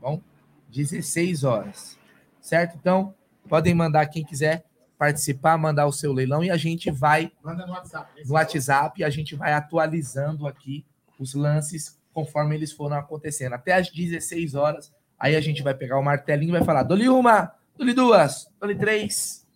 Tá 0.00 0.10
bom? 0.10 0.20
16 0.68 1.44
horas 1.44 1.98
certo? 2.44 2.76
Então, 2.78 3.14
podem 3.48 3.74
mandar 3.74 4.06
quem 4.06 4.22
quiser 4.22 4.64
participar, 4.98 5.56
mandar 5.56 5.86
o 5.86 5.92
seu 5.92 6.12
leilão 6.12 6.44
e 6.44 6.50
a 6.50 6.56
gente 6.56 6.90
vai 6.90 7.32
Manda 7.42 7.66
no 7.66 7.72
WhatsApp. 7.72 8.22
No 8.26 8.34
WhatsApp 8.34 9.00
e 9.00 9.04
a 9.04 9.10
gente 9.10 9.34
vai 9.34 9.52
atualizando 9.52 10.46
aqui 10.46 10.84
os 11.18 11.34
lances 11.34 11.98
conforme 12.12 12.54
eles 12.54 12.70
foram 12.70 12.96
acontecendo. 12.96 13.54
Até 13.54 13.72
às 13.72 13.90
16 13.90 14.54
horas, 14.54 14.92
aí 15.18 15.36
a 15.36 15.40
gente 15.40 15.62
vai 15.62 15.74
pegar 15.74 15.98
o 15.98 16.02
martelinho 16.02 16.50
e 16.50 16.58
vai 16.58 16.64
falar: 16.64 16.82
dole 16.82 17.08
uma, 17.08 17.52
dole 17.76 17.94
duas, 17.94 18.48
dole 18.60 18.74
três. 18.74 19.46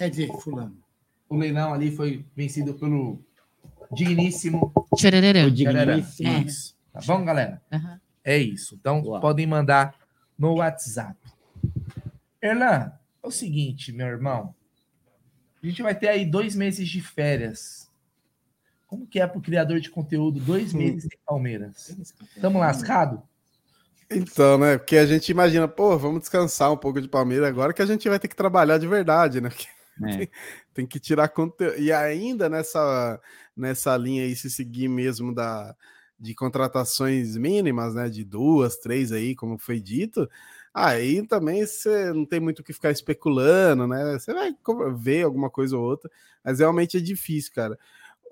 É 0.00 0.08
de 0.08 0.26
fulano. 0.40 0.76
O 1.28 1.36
leilão 1.36 1.74
ali 1.74 1.94
foi 1.94 2.24
vencido 2.34 2.74
pelo 2.74 3.18
digníssimo. 3.92 4.72
Tchararã. 4.94 5.46
O 5.46 5.50
digníssimo. 5.50 6.28
É. 6.28 6.44
Tá 6.92 7.00
bom, 7.06 7.24
galera? 7.24 7.60
Uhum. 7.72 7.98
É 8.24 8.36
isso. 8.38 8.74
Então, 8.74 9.02
Uau. 9.02 9.20
podem 9.20 9.46
mandar 9.46 9.94
no 10.38 10.54
WhatsApp. 10.56 11.16
Erlan, 12.40 12.92
é 13.22 13.26
o 13.26 13.30
seguinte, 13.30 13.92
meu 13.92 14.06
irmão. 14.06 14.54
A 15.62 15.66
gente 15.66 15.82
vai 15.82 15.94
ter 15.94 16.08
aí 16.08 16.24
dois 16.24 16.54
meses 16.54 16.88
de 16.88 17.00
férias. 17.00 17.90
Como 18.86 19.06
que 19.06 19.20
é 19.20 19.26
para 19.26 19.38
o 19.38 19.42
criador 19.42 19.80
de 19.80 19.90
conteúdo 19.90 20.40
dois 20.40 20.72
hum. 20.72 20.78
meses 20.78 21.04
em 21.06 21.18
Palmeiras? 21.26 21.96
Estamos 22.34 22.60
lascados? 22.60 23.20
Então, 24.10 24.58
né? 24.58 24.78
Porque 24.78 24.96
a 24.96 25.06
gente 25.06 25.28
imagina, 25.30 25.68
pô, 25.68 25.96
vamos 25.98 26.20
descansar 26.20 26.72
um 26.72 26.76
pouco 26.76 27.00
de 27.00 27.08
Palmeiras 27.08 27.48
agora 27.48 27.72
que 27.72 27.82
a 27.82 27.86
gente 27.86 28.08
vai 28.08 28.18
ter 28.18 28.28
que 28.28 28.36
trabalhar 28.36 28.78
de 28.78 28.86
verdade, 28.86 29.40
né? 29.40 29.50
É. 30.00 30.16
Tem, 30.16 30.30
tem, 30.74 30.86
que 30.86 31.00
tirar 31.00 31.28
conteúdo. 31.28 31.76
E 31.76 31.92
ainda 31.92 32.48
nessa, 32.48 33.20
nessa 33.56 33.96
linha 33.96 34.22
aí, 34.22 34.36
se 34.36 34.48
seguir 34.48 34.86
mesmo 34.86 35.34
da, 35.34 35.74
de 36.16 36.36
contratações 36.36 37.36
mínimas, 37.36 37.96
né? 37.96 38.08
De 38.08 38.24
duas, 38.24 38.76
três 38.76 39.10
aí, 39.10 39.34
como 39.34 39.58
foi 39.58 39.80
dito. 39.80 40.30
Aí 40.72 41.26
também 41.26 41.66
você 41.66 42.12
não 42.12 42.24
tem 42.24 42.38
muito 42.38 42.60
o 42.60 42.62
que 42.62 42.72
ficar 42.72 42.92
especulando, 42.92 43.88
né? 43.88 44.16
Você 44.16 44.32
vai 44.32 44.54
ver 44.96 45.24
alguma 45.24 45.50
coisa 45.50 45.76
ou 45.76 45.82
outra, 45.82 46.08
mas 46.44 46.60
realmente 46.60 46.96
é 46.96 47.00
difícil, 47.00 47.52
cara. 47.52 47.76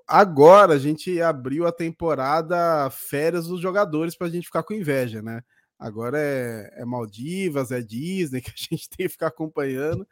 Agora 0.06 0.74
a 0.74 0.78
gente 0.78 1.20
abriu 1.20 1.66
a 1.66 1.72
temporada 1.72 2.88
férias 2.90 3.48
dos 3.48 3.60
jogadores 3.60 4.16
para 4.16 4.28
a 4.28 4.30
gente 4.30 4.46
ficar 4.46 4.62
com 4.62 4.72
inveja, 4.72 5.20
né? 5.20 5.42
Agora 5.78 6.18
é, 6.18 6.70
é 6.76 6.84
Maldivas, 6.84 7.70
é 7.70 7.80
Disney 7.80 8.40
que 8.42 8.50
a 8.50 8.54
gente 8.56 8.88
tem 8.88 9.06
que 9.06 9.08
ficar 9.08 9.28
acompanhando. 9.28 10.06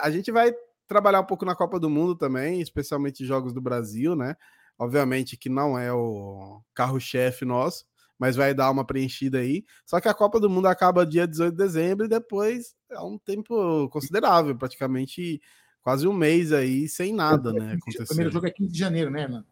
A 0.00 0.10
gente 0.10 0.30
vai 0.32 0.54
trabalhar 0.86 1.20
um 1.20 1.26
pouco 1.26 1.44
na 1.44 1.54
Copa 1.54 1.78
do 1.78 1.90
Mundo 1.90 2.14
também, 2.14 2.60
especialmente 2.60 3.24
jogos 3.24 3.52
do 3.52 3.60
Brasil, 3.60 4.16
né? 4.16 4.36
Obviamente 4.78 5.36
que 5.36 5.48
não 5.48 5.78
é 5.78 5.92
o 5.92 6.60
carro-chefe 6.74 7.44
nosso, 7.44 7.84
mas 8.18 8.36
vai 8.36 8.54
dar 8.54 8.70
uma 8.70 8.84
preenchida 8.84 9.38
aí. 9.38 9.64
Só 9.84 10.00
que 10.00 10.08
a 10.08 10.14
Copa 10.14 10.38
do 10.38 10.50
Mundo 10.50 10.66
acaba 10.66 11.06
dia 11.06 11.26
18 11.26 11.52
de 11.52 11.56
dezembro 11.56 12.06
e 12.06 12.08
depois 12.08 12.74
é 12.90 13.00
um 13.00 13.18
tempo 13.18 13.88
considerável, 13.90 14.56
praticamente 14.56 15.40
quase 15.82 16.06
um 16.06 16.12
mês 16.12 16.52
aí 16.52 16.88
sem 16.88 17.12
nada, 17.12 17.52
né? 17.52 17.78
O 18.00 18.06
primeiro 18.06 18.32
jogo 18.32 18.46
é 18.46 18.50
15 18.50 18.72
de 18.72 18.78
janeiro, 18.78 19.10
né, 19.10 19.26
mano? 19.26 19.46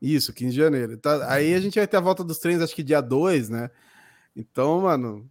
Isso, 0.00 0.32
15 0.32 0.52
de 0.52 0.58
janeiro. 0.58 0.96
Tá, 0.96 1.32
aí 1.32 1.54
a 1.54 1.60
gente 1.60 1.78
vai 1.78 1.88
ter 1.88 1.96
a 1.96 2.00
volta 2.00 2.22
dos 2.22 2.38
treinos, 2.38 2.62
acho 2.62 2.74
que 2.74 2.82
dia 2.82 3.00
2, 3.00 3.48
né? 3.48 3.70
Então, 4.38 4.82
mano, 4.82 5.28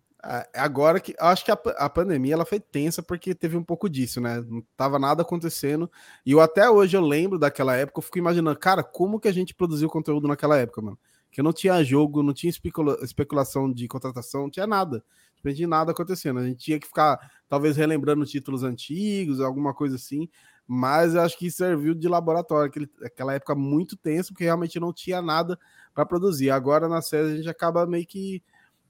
agora 0.54 1.00
que 1.00 1.16
acho 1.18 1.46
que 1.46 1.50
a, 1.52 1.58
a, 1.78 1.90
pandemia 1.90 2.34
ela 2.34 2.46
foi 2.46 2.60
tensa 2.60 3.02
porque 3.02 3.34
teve 3.34 3.56
um 3.56 3.64
pouco 3.64 3.90
disso, 3.90 4.20
né? 4.20 4.44
Não 4.46 4.62
tava 4.76 5.00
nada 5.00 5.22
acontecendo. 5.22 5.90
E 6.26 6.34
eu 6.34 6.42
até 6.42 6.70
hoje 6.70 6.98
eu 6.98 7.02
lembro 7.02 7.40
daquela 7.40 7.74
época, 7.74 8.00
eu 8.00 8.04
fico 8.04 8.18
imaginando, 8.18 8.60
cara, 8.60 8.84
como 8.84 9.18
que 9.18 9.30
a 9.30 9.32
gente 9.32 9.56
produziu 9.56 9.88
conteúdo 9.88 10.28
naquela 10.28 10.58
época, 10.58 10.82
mano? 10.82 11.00
Que 11.32 11.42
não 11.42 11.54
tinha 11.54 11.82
jogo, 11.86 12.22
não 12.22 12.34
tinha 12.34 12.50
especula, 12.50 12.98
especulação 13.02 13.72
de 13.72 13.88
contratação, 13.88 14.44
não 14.44 14.50
tinha 14.50 14.68
nada. 14.68 15.02
Não 15.42 15.54
tinha 15.54 15.68
nada 15.68 15.92
acontecendo. 15.92 16.40
A 16.40 16.46
gente 16.46 16.60
tinha 16.60 16.80
que 16.80 16.88
ficar, 16.88 17.18
talvez, 17.48 17.78
relembrando 17.78 18.26
títulos 18.26 18.64
antigos, 18.64 19.40
alguma 19.40 19.74
coisa 19.74 19.96
assim. 19.96 20.28
Mas 20.68 21.16
eu 21.16 21.22
acho 21.22 21.38
que 21.38 21.50
serviu 21.50 21.94
de 21.96 22.10
laboratório, 22.10 22.68
aquele, 22.70 22.90
aquela 23.02 23.34
época 23.34 23.56
muito 23.56 23.96
tensa, 23.96 24.34
porque 24.34 24.44
realmente 24.44 24.78
não 24.82 24.92
tinha 24.92 25.22
nada 25.22 25.58
para 25.94 26.06
produzir. 26.06 26.50
Agora 26.50 26.90
na 26.90 27.02
série 27.02 27.32
a 27.32 27.36
gente 27.38 27.50
acaba 27.50 27.86
meio 27.86 28.06
que 28.06 28.44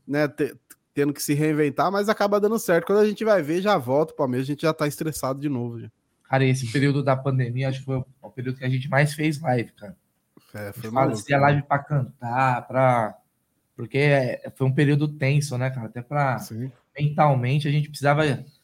né, 0.08 0.28
tendo 0.94 1.14
que 1.14 1.22
se 1.22 1.34
reinventar, 1.34 1.92
mas 1.92 2.10
acaba 2.10 2.40
dando 2.40 2.58
certo. 2.58 2.86
Quando 2.88 3.00
a 3.00 3.08
gente 3.08 3.24
vai 3.24 3.42
ver, 3.42 3.62
já 3.62 3.78
volta 3.78 4.14
o 4.14 4.16
Palmeiras, 4.16 4.48
a 4.48 4.52
gente 4.52 4.62
já 4.62 4.74
tá 4.74 4.88
estressado 4.88 5.40
de 5.40 5.50
novo. 5.50 5.80
Já. 5.80 5.92
Cara, 6.30 6.44
esse 6.46 6.72
período 6.72 7.04
da 7.04 7.16
pandemia, 7.16 7.70
acho 7.70 7.80
que 7.80 7.86
foi 7.86 8.04
o 8.22 8.30
período 8.32 8.58
que 8.58 8.66
a 8.66 8.70
gente 8.70 8.90
mais 8.90 9.14
fez 9.14 9.40
live, 9.40 9.72
cara. 9.74 9.96
É, 10.54 10.72
foi 10.74 10.90
fazia 10.90 11.38
live 11.38 11.62
para 11.64 11.80
cantar, 11.80 12.68
para 12.68 13.18
porque 13.76 14.00
é, 14.00 14.52
foi 14.56 14.66
um 14.66 14.74
período 14.74 15.08
tenso, 15.08 15.56
né, 15.56 15.70
cara? 15.70 15.86
Até 15.86 16.02
para 16.02 16.40
mentalmente 17.00 17.68
a 17.68 17.72
gente 17.72 17.90
precisava 17.90 18.24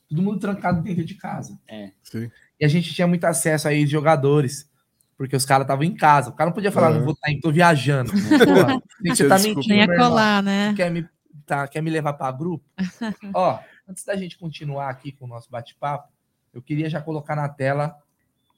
todo 0.10 0.22
mundo 0.24 0.40
trancado 0.40 0.82
dentro 0.82 1.06
de 1.06 1.14
casa. 1.14 1.58
É. 1.68 1.92
Sim. 2.02 2.32
E 2.60 2.66
a 2.66 2.68
gente 2.68 2.94
tinha 2.94 3.08
muito 3.08 3.24
acesso 3.26 3.68
aí 3.68 3.86
de 3.86 3.92
jogadores, 3.92 4.68
porque 5.16 5.36
os 5.36 5.46
caras 5.46 5.66
estavam 5.66 5.84
em 5.84 5.96
casa. 5.96 6.32
O 6.32 6.34
cara 6.34 6.50
não 6.50 6.56
podia 6.56 6.72
falar, 6.72 6.90
é. 6.90 6.94
não 6.96 7.04
vou 7.04 7.14
estar, 7.14 7.30
tá 7.30 7.38
tô 7.42 7.52
viajando. 7.52 8.12
Pô, 8.12 8.82
você 9.14 9.28
tá 9.28 9.38
mentindo, 9.38 9.68
Nem 9.68 9.80
ia 9.82 9.96
colar, 9.96 10.42
né? 10.42 10.74
Quer 10.76 10.90
me 10.90 11.08
tá, 11.46 11.68
quer 11.68 11.82
me 11.82 11.90
levar 11.90 12.14
para 12.14 12.32
grupo? 12.32 12.66
Ó, 13.34 13.60
antes 13.88 14.04
da 14.04 14.16
gente 14.16 14.38
continuar 14.38 14.90
aqui 14.90 15.12
com 15.12 15.26
o 15.26 15.28
nosso 15.28 15.50
bate-papo, 15.50 16.12
eu 16.54 16.62
queria 16.62 16.90
já 16.90 17.02
colocar 17.02 17.36
na 17.36 17.50
tela 17.50 17.98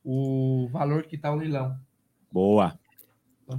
o 0.04 0.70
valor 0.72 1.04
que 1.04 1.16
está 1.16 1.32
o 1.32 1.36
leilão. 1.36 1.78
Boa. 2.32 2.78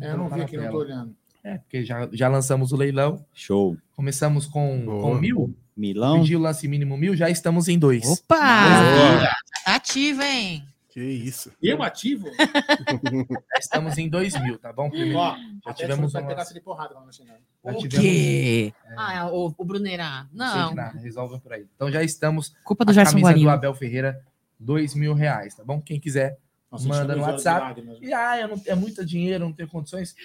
É, 0.01 0.13
eu 0.13 0.19
não 0.19 0.29
vi 0.29 0.43
aqui, 0.43 0.57
não 0.57 0.71
tô 0.71 0.79
olhando. 0.79 1.17
É, 1.43 1.59
porque 1.59 1.85
já, 1.85 2.09
já 2.13 2.29
lançamos 2.29 2.73
o 2.73 2.77
leilão. 2.77 3.25
Show. 3.33 3.77
Começamos 3.95 4.47
com, 4.47 4.85
com 4.85 5.15
mil. 5.15 5.57
Milão. 5.77 6.21
Pediu 6.21 6.39
o 6.39 6.43
lance 6.43 6.67
mínimo 6.67 6.97
mil, 6.97 7.15
já 7.15 7.29
estamos 7.29 7.69
em 7.69 7.79
dois. 7.79 8.05
Opa! 8.05 9.31
Ativa, 9.67 10.25
hein? 10.25 10.67
Que 10.97 11.03
isso. 11.03 11.53
Eu 11.63 11.83
ativo? 11.83 12.27
Estamos 13.61 13.99
em 13.99 14.09
2 14.09 14.41
mil, 14.41 14.59
tá 14.59 14.73
bom? 14.73 14.89
Primeiro, 14.89 15.19
Ó, 15.19 15.37
já 15.67 15.75
tivemos 15.75 16.15
uma... 16.15 16.27
pedaço 16.27 16.55
de 16.55 16.61
porrada 16.63 16.95
lá 16.95 17.05
no 17.05 17.13
China. 17.13 17.35
Já 17.63 17.71
O 17.71 17.77
tivemos- 17.77 18.01
quê? 18.01 18.73
É. 18.83 18.95
Ah, 18.97 19.29
o, 19.31 19.55
o 19.59 19.63
Brunerá. 19.67 20.27
Não. 20.33 20.53
Sei 20.55 20.69
que 20.71 20.75
nada, 20.75 20.99
resolvem 20.99 21.39
por 21.39 21.53
aí. 21.53 21.67
Então 21.77 21.93
já 21.93 22.03
estamos. 22.03 22.57
Culpa 22.65 22.83
do 22.83 22.93
a 22.93 22.95
Gerson 22.95 23.11
camisa 23.11 23.29
Guarino. 23.29 23.45
do 23.45 23.51
Abel 23.51 23.75
Ferreira, 23.75 24.25
dois 24.59 24.95
mil 24.95 25.13
reais, 25.13 25.55
tá 25.55 25.63
bom? 25.63 25.83
Quem 25.83 26.01
quiser, 26.01 26.39
Nossa, 26.73 26.89
manda 26.89 27.13
isso 27.13 27.21
no 27.23 27.29
é 27.29 27.31
WhatsApp. 27.31 27.99
E 28.01 28.15
ah, 28.15 28.41
eu 28.41 28.49
não, 28.49 28.63
é 28.65 28.75
muito 28.75 29.05
dinheiro, 29.05 29.45
não 29.45 29.53
tenho 29.53 29.69
condições. 29.69 30.17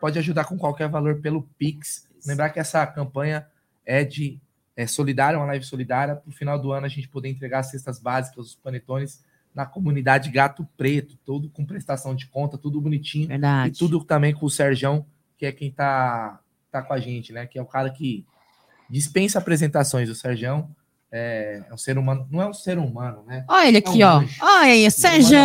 Pode 0.00 0.16
ajudar 0.20 0.44
com 0.44 0.56
qualquer 0.56 0.88
valor 0.88 1.20
pelo 1.20 1.42
Pix. 1.58 2.08
Lembrar 2.24 2.50
que 2.50 2.60
essa 2.60 2.86
campanha 2.86 3.48
é 3.84 4.04
de 4.04 4.40
é 4.76 4.86
solidária, 4.86 5.36
uma 5.36 5.46
live 5.46 5.64
solidária. 5.64 6.14
Para 6.14 6.30
o 6.30 6.32
final 6.32 6.56
do 6.56 6.70
ano 6.70 6.86
a 6.86 6.88
gente 6.88 7.08
poder 7.08 7.30
entregar 7.30 7.58
as 7.58 7.72
cestas 7.72 7.98
básicas, 7.98 8.46
os 8.46 8.54
panetones 8.54 9.28
na 9.54 9.66
comunidade 9.66 10.30
Gato 10.30 10.66
Preto, 10.76 11.16
tudo 11.24 11.48
com 11.50 11.64
prestação 11.64 12.14
de 12.14 12.26
conta, 12.26 12.56
tudo 12.56 12.80
bonitinho. 12.80 13.28
Verdade. 13.28 13.74
E 13.74 13.78
tudo 13.78 14.02
também 14.04 14.32
com 14.32 14.46
o 14.46 14.50
Serjão, 14.50 15.04
que 15.36 15.46
é 15.46 15.52
quem 15.52 15.70
tá, 15.70 16.38
tá 16.70 16.82
com 16.82 16.92
a 16.94 17.00
gente, 17.00 17.32
né? 17.32 17.46
Que 17.46 17.58
é 17.58 17.62
o 17.62 17.66
cara 17.66 17.90
que 17.90 18.24
dispensa 18.88 19.38
apresentações. 19.38 20.08
O 20.08 20.14
Serjão 20.14 20.70
é, 21.12 21.62
é 21.68 21.74
um 21.74 21.76
ser 21.76 21.98
humano, 21.98 22.28
não 22.30 22.40
é 22.40 22.46
um 22.48 22.52
ser 22.54 22.78
humano, 22.78 23.24
né? 23.26 23.44
Olha 23.48 23.66
ele 23.66 23.78
É 23.78 23.80
aqui, 23.80 24.04
um 24.04 24.06
ó. 24.06 24.18
anjo. 24.18 24.36
Olha 24.40 24.72
aí, 24.72 24.90
Sérgio. 24.90 25.38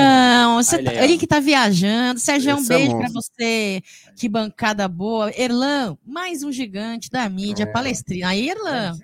Você 0.58 0.76
Olha 0.76 0.86
tá- 0.92 1.04
ele 1.04 1.18
que 1.18 1.26
tá 1.26 1.40
viajando. 1.40 2.20
Sérgio, 2.20 2.56
um 2.56 2.60
Esse 2.60 2.72
é 2.74 2.78
beijo 2.78 2.92
pra 2.98 3.10
monstro. 3.10 3.22
você. 3.24 3.82
Que 4.16 4.30
bancada 4.30 4.88
boa. 4.88 5.32
Erlan, 5.36 5.98
mais 6.06 6.44
um 6.44 6.52
gigante 6.52 7.10
da 7.10 7.28
mídia, 7.28 7.64
É. 7.64 7.66
palestrina. 7.66 8.28
Aí, 8.30 8.50
Erlan. 8.50 8.96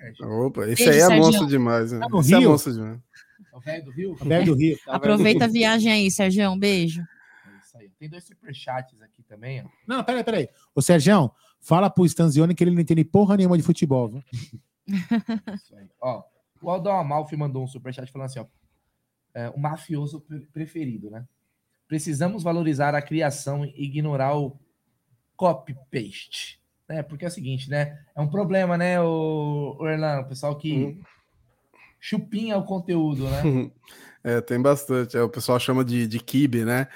Opa, 0.46 0.68
esse 0.68 0.84
Beijo, 0.84 0.90
aí 0.92 0.98
é 0.98 1.00
Sergião. 1.00 1.18
monstro 1.26 1.46
demais, 1.48 1.90
né? 1.92 1.98
Tá 2.08 2.18
Esse 2.20 2.34
é 2.34 2.38
Rio? 2.38 2.50
monstro 2.50 2.72
demais. 2.72 2.98
É 3.52 3.56
o 3.56 3.60
velho 3.60 3.84
do 3.84 3.90
Rio? 3.90 4.14
Velho 4.14 4.46
do 4.46 4.54
Rio. 4.54 4.78
Aproveita 4.88 5.44
a 5.44 5.48
viagem 5.48 5.92
aí, 5.92 6.10
Sérgio. 6.10 6.50
Um 6.50 6.58
beijo. 6.58 7.02
É 7.02 7.58
isso 7.58 7.76
aí. 7.76 7.90
Tem 7.98 8.08
dois 8.08 8.24
superchats 8.24 9.00
aqui 9.02 9.22
também, 9.22 9.62
ó. 9.62 9.68
Não, 9.86 10.02
peraí, 10.02 10.24
peraí. 10.24 10.48
Ô, 10.74 10.80
Sergião, 10.80 11.30
fala 11.60 11.90
pro 11.90 12.06
Stanzioni 12.06 12.54
que 12.54 12.64
ele 12.64 12.70
não 12.70 12.80
entende 12.80 13.04
porra 13.04 13.36
nenhuma 13.36 13.56
de 13.56 13.62
futebol, 13.62 14.08
viu? 14.08 14.22
Isso 15.54 15.76
aí. 15.76 15.88
Ó, 16.00 16.22
o 16.62 16.70
Aldão 16.70 16.96
Amalfi 16.96 17.36
mandou 17.36 17.62
um 17.62 17.66
superchat 17.68 18.10
falando 18.10 18.26
assim, 18.26 18.40
ó. 18.40 18.46
é, 19.34 19.50
o 19.50 19.58
mafioso 19.58 20.20
pre- 20.20 20.46
preferido, 20.52 21.10
né? 21.10 21.26
Precisamos 21.86 22.42
valorizar 22.42 22.94
a 22.94 23.02
criação 23.02 23.66
e 23.66 23.72
ignorar 23.76 24.34
o 24.36 24.58
copy-paste. 25.36 26.60
Né? 26.88 27.02
Porque 27.02 27.24
é 27.24 27.28
o 27.28 27.30
seguinte, 27.30 27.68
né? 27.68 28.02
É 28.14 28.20
um 28.20 28.28
problema, 28.28 28.78
né, 28.78 29.00
o, 29.00 29.76
o 29.78 29.86
Erlan, 29.86 30.20
o 30.20 30.28
pessoal 30.28 30.56
que 30.56 30.98
chupinha 32.02 32.58
o 32.58 32.64
conteúdo, 32.64 33.24
né? 33.24 33.70
É, 34.24 34.40
tem 34.40 34.62
bastante. 34.62 35.16
É, 35.16 35.20
o 35.20 35.28
pessoal 35.28 35.58
chama 35.58 35.84
de, 35.84 36.06
de 36.06 36.20
kibe, 36.20 36.64
né? 36.64 36.86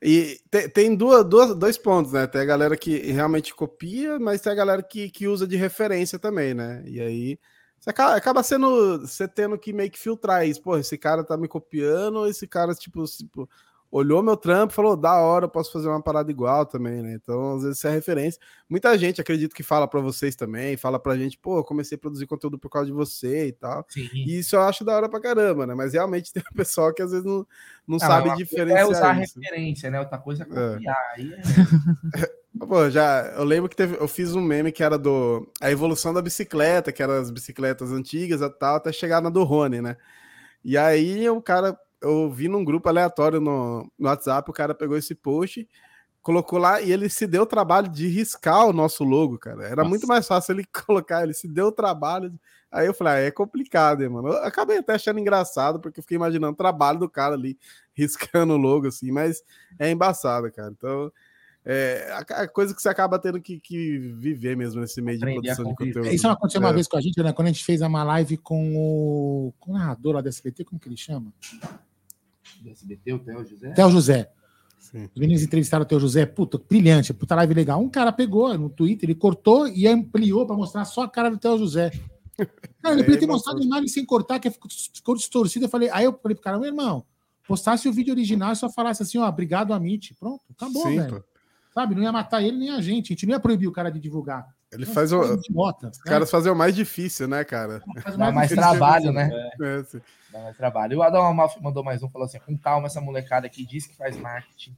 E 0.00 0.40
tem, 0.50 0.68
tem 0.70 0.96
duas, 0.96 1.22
duas, 1.22 1.54
dois 1.54 1.76
pontos, 1.76 2.12
né? 2.12 2.26
Tem 2.26 2.40
a 2.40 2.46
galera 2.46 2.78
que 2.78 2.96
realmente 3.12 3.54
copia, 3.54 4.18
mas 4.18 4.40
tem 4.40 4.52
a 4.52 4.54
galera 4.54 4.82
que, 4.82 5.10
que 5.10 5.28
usa 5.28 5.46
de 5.46 5.54
referência 5.54 6.18
também, 6.18 6.54
né? 6.54 6.82
E 6.86 6.98
aí 6.98 7.38
você 7.78 7.90
acaba, 7.90 8.16
acaba 8.16 8.42
sendo 8.42 9.00
você 9.00 9.28
tendo 9.28 9.58
que 9.58 9.70
meio 9.70 9.90
que 9.90 9.98
filtrar 9.98 10.48
isso. 10.48 10.62
Pô, 10.62 10.78
esse 10.78 10.96
cara 10.96 11.22
tá 11.22 11.36
me 11.36 11.46
copiando, 11.46 12.26
esse 12.26 12.46
cara, 12.46 12.74
tipo, 12.74 13.04
tipo, 13.04 13.46
olhou 13.90 14.22
meu 14.22 14.36
trampo 14.36 14.72
e 14.72 14.76
falou, 14.76 14.96
da 14.96 15.14
hora, 15.20 15.46
eu 15.46 15.48
posso 15.48 15.72
fazer 15.72 15.88
uma 15.88 16.02
parada 16.02 16.30
igual 16.30 16.66
também, 16.66 17.02
né? 17.02 17.14
Então, 17.14 17.56
às 17.56 17.62
vezes, 17.62 17.78
isso 17.78 17.86
é 17.88 17.90
referência. 17.90 18.40
Muita 18.68 18.96
gente, 18.98 19.20
acredito 19.20 19.54
que 19.54 19.62
fala 19.62 19.86
pra 19.88 20.00
vocês 20.00 20.34
também, 20.36 20.76
fala 20.76 20.98
pra 20.98 21.16
gente, 21.16 21.38
pô, 21.38 21.62
comecei 21.64 21.96
a 21.96 21.98
produzir 21.98 22.26
conteúdo 22.26 22.58
por 22.58 22.68
causa 22.68 22.86
de 22.86 22.92
você 22.92 23.46
e 23.48 23.52
tal. 23.52 23.84
Sim. 23.88 24.08
E 24.12 24.38
isso 24.38 24.56
eu 24.56 24.62
acho 24.62 24.84
da 24.84 24.94
hora 24.96 25.08
pra 25.08 25.20
caramba, 25.20 25.66
né? 25.66 25.74
Mas 25.74 25.92
realmente 25.92 26.32
tem 26.34 26.42
um 26.52 26.56
pessoal 26.56 26.92
que 26.92 27.02
às 27.02 27.10
vezes 27.10 27.24
não, 27.24 27.38
não 27.38 27.46
Não, 27.88 27.98
sabe 27.98 28.28
uma 28.28 28.36
coisa 28.36 28.44
diferenciar 28.50 28.80
É 28.80 28.84
usar 28.86 29.22
isso. 29.22 29.38
referência, 29.40 29.90
né? 29.90 30.00
Outra 30.00 30.18
coisa 30.18 30.42
é 30.42 30.46
É. 30.46 30.72
copiar. 30.74 30.96
Aí 31.16 31.32
é... 31.32 31.36
Pô, 32.58 32.88
já, 32.88 33.34
eu 33.36 33.44
lembro 33.44 33.68
que 33.68 33.76
teve, 33.76 33.96
eu 34.00 34.08
fiz 34.08 34.34
um 34.34 34.40
meme 34.40 34.72
que 34.72 34.82
era 34.82 34.96
do 34.98 35.46
a 35.60 35.70
evolução 35.70 36.14
da 36.14 36.22
bicicleta, 36.22 36.90
que 36.90 37.02
eram 37.02 37.12
as 37.14 37.30
bicicletas 37.30 37.92
antigas 37.92 38.40
e 38.40 38.48
tal, 38.48 38.76
até 38.76 38.90
chegar 38.92 39.20
na 39.20 39.28
do 39.28 39.44
Rony, 39.44 39.82
né? 39.82 39.96
E 40.64 40.76
aí 40.76 41.28
o 41.28 41.40
cara, 41.42 41.78
eu 42.02 42.30
vi 42.30 42.48
num 42.48 42.64
grupo 42.64 42.88
aleatório 42.88 43.40
no, 43.40 43.90
no 43.98 44.08
WhatsApp, 44.08 44.50
o 44.50 44.54
cara 44.54 44.74
pegou 44.74 44.96
esse 44.96 45.14
post, 45.14 45.68
colocou 46.22 46.58
lá 46.58 46.80
e 46.80 46.92
ele 46.92 47.08
se 47.08 47.26
deu 47.26 47.42
o 47.42 47.46
trabalho 47.46 47.88
de 47.88 48.08
riscar 48.08 48.66
o 48.66 48.72
nosso 48.72 49.04
logo, 49.04 49.38
cara. 49.38 49.64
Era 49.64 49.76
Nossa. 49.76 49.88
muito 49.88 50.06
mais 50.06 50.26
fácil 50.26 50.52
ele 50.54 50.64
colocar, 50.86 51.22
ele 51.22 51.34
se 51.34 51.46
deu 51.46 51.66
o 51.66 51.72
trabalho. 51.72 52.32
Aí 52.70 52.86
eu 52.86 52.92
falei, 52.92 53.12
ah, 53.12 53.16
é 53.18 53.30
complicado, 53.30 54.02
hein, 54.02 54.08
mano. 54.08 54.28
Eu 54.28 54.44
acabei 54.44 54.78
até 54.78 54.94
achando 54.94 55.20
engraçado, 55.20 55.78
porque 55.80 56.00
eu 56.00 56.02
fiquei 56.02 56.16
imaginando 56.16 56.52
o 56.52 56.56
trabalho 56.56 56.98
do 56.98 57.08
cara 57.08 57.34
ali, 57.34 57.56
riscando 57.94 58.54
o 58.54 58.58
logo, 58.58 58.88
assim, 58.88 59.10
mas 59.12 59.42
é 59.78 59.90
embaçado, 59.90 60.50
cara. 60.50 60.70
Então, 60.76 61.12
é 61.68 62.12
a, 62.12 62.46
coisa 62.46 62.72
que 62.72 62.80
você 62.80 62.88
acaba 62.88 63.18
tendo 63.18 63.40
que, 63.40 63.58
que 63.58 63.98
viver 63.98 64.56
mesmo 64.56 64.80
nesse 64.80 65.02
meio 65.02 65.18
de 65.18 65.24
Aprender 65.24 65.54
produção 65.54 65.64
de 65.64 65.74
conteúdo. 65.76 66.08
Isso 66.12 66.28
aconteceu 66.28 66.60
uma 66.60 66.70
É. 66.70 66.72
vez 66.72 66.86
com 66.86 66.96
a 66.96 67.00
gente, 67.00 67.20
né? 67.20 67.32
Quando 67.32 67.48
a 67.48 67.50
gente 67.52 67.64
fez 67.64 67.80
uma 67.82 68.04
live 68.04 68.36
com 68.36 68.76
o, 68.76 69.52
com 69.58 69.72
o 69.72 69.74
narrador 69.74 70.14
lá 70.14 70.20
da 70.20 70.28
SBT, 70.28 70.64
como 70.64 70.80
que 70.80 70.88
ele 70.88 70.96
chama? 70.96 71.32
Do 72.62 72.70
SBT, 72.70 73.12
o 73.12 73.18
Theo 73.18 73.44
José? 73.44 73.70
Theo 73.72 73.90
José. 73.90 74.30
Sim. 74.78 75.08
Os 75.14 75.20
meninos 75.20 75.42
entrevistaram 75.42 75.82
o 75.84 75.86
Theo 75.86 75.98
José, 76.00 76.26
puta, 76.26 76.58
brilhante, 76.68 77.12
puta 77.14 77.34
live 77.34 77.54
legal. 77.54 77.80
Um 77.80 77.88
cara 77.88 78.12
pegou 78.12 78.56
no 78.56 78.68
Twitter, 78.68 79.08
ele 79.08 79.18
cortou 79.18 79.66
e 79.66 79.86
ampliou 79.86 80.46
pra 80.46 80.54
mostrar 80.56 80.84
só 80.84 81.02
a 81.02 81.08
cara 81.08 81.30
do 81.30 81.38
Theo 81.38 81.58
José. 81.58 81.90
Cara, 82.82 82.94
ele 82.94 83.00
É, 83.00 83.04
podia 83.04 83.18
ter 83.20 83.26
mas- 83.26 83.36
mostrado 83.36 83.60
a 83.60 83.64
imagem 83.64 83.88
sem 83.88 84.04
cortar, 84.04 84.38
que 84.38 84.50
ficou, 84.50 85.14
distorcida. 85.16 85.64
Eu 85.64 85.70
falei, 85.70 85.88
aí 85.90 86.04
eu 86.04 86.12
falei 86.22 86.34
pro 86.34 86.44
cara, 86.44 86.58
meu 86.58 86.68
irmão, 86.68 87.02
postasse 87.48 87.88
o 87.88 87.92
vídeo 87.92 88.12
original 88.12 88.52
e 88.52 88.56
só 88.56 88.68
falasse 88.70 89.02
assim, 89.02 89.16
ó, 89.18 89.26
obrigado, 89.26 89.72
Amit. 89.72 90.14
Pronto, 90.20 90.42
acabou, 90.54 90.82
Sim, 90.82 90.98
velho. 90.98 91.14
pô. 91.16 91.24
Sabe, 91.72 91.94
não 91.94 92.02
ia 92.02 92.12
matar 92.12 92.42
ele 92.42 92.58
nem 92.58 92.70
a 92.70 92.80
gente. 92.82 93.06
A 93.06 93.08
gente 93.14 93.26
não 93.26 93.32
ia 93.34 93.40
proibir 93.40 93.66
o 93.68 93.72
cara 93.72 93.90
de 93.90 93.98
divulgar. 93.98 94.46
Ele 94.70 94.82
Nossa, 94.82 94.94
faz 94.94 95.12
o. 95.12 95.22
idiota, 95.34 95.88
Os 95.88 95.96
né? 95.98 96.04
caras 96.04 96.30
fazem 96.30 96.52
o 96.52 96.54
mais 96.56 96.74
difícil, 96.74 97.26
né, 97.26 97.42
cara? 97.44 97.82
Faz 98.02 98.16
Dá 98.16 98.30
mais 98.32 98.50
difícil 98.50 98.70
trabalho, 98.70 99.12
né? 99.12 99.30
É, 99.62 99.84
sim. 99.84 100.00
Dá 100.36 100.42
mais 100.42 100.56
trabalho. 100.56 100.98
O 100.98 101.02
Adão 101.02 101.24
Amalfi 101.24 101.62
mandou 101.62 101.82
mais 101.82 102.02
um, 102.02 102.10
falou 102.10 102.26
assim: 102.26 102.38
com 102.38 102.56
calma, 102.58 102.86
essa 102.86 103.00
molecada 103.00 103.46
aqui 103.46 103.64
diz 103.64 103.86
que 103.86 103.96
faz 103.96 104.16
marketing, 104.18 104.76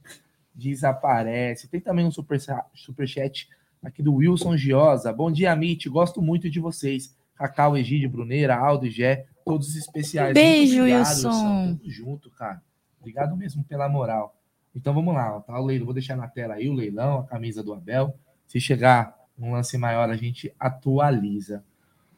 desaparece. 0.55 1.67
Tem 1.67 1.81
também 1.81 2.05
um 2.05 2.11
super, 2.11 2.39
superchat 2.73 3.49
aqui 3.83 4.01
do 4.01 4.15
Wilson 4.15 4.55
Giosa. 4.55 5.11
Bom 5.11 5.29
dia, 5.29 5.51
Amit. 5.51 5.89
Gosto 5.89 6.21
muito 6.21 6.49
de 6.49 6.59
vocês. 6.61 7.13
Cacau, 7.35 7.77
Egídio, 7.77 8.09
Bruneira, 8.09 8.55
Aldo 8.55 8.85
e 8.85 8.89
Gé, 8.89 9.25
todos 9.45 9.75
especiais. 9.75 10.33
Beijo, 10.33 10.79
obrigado, 10.79 11.07
Wilson. 11.07 11.77
Tamo 11.77 11.79
junto, 11.89 12.29
cara. 12.31 12.61
Obrigado 12.99 13.35
mesmo 13.35 13.63
pela 13.63 13.87
moral. 13.89 14.35
Então 14.75 14.93
vamos 14.93 15.13
lá, 15.13 15.39
tá 15.41 15.59
o 15.59 15.65
leilão, 15.65 15.85
vou 15.85 15.93
deixar 15.93 16.15
na 16.15 16.27
tela 16.27 16.55
aí 16.55 16.69
o 16.69 16.73
leilão, 16.73 17.19
a 17.19 17.23
camisa 17.23 17.63
do 17.63 17.73
Abel. 17.73 18.13
Se 18.47 18.59
chegar 18.61 19.15
um 19.37 19.53
lance 19.53 19.77
maior, 19.77 20.09
a 20.09 20.15
gente 20.15 20.53
atualiza. 20.59 21.63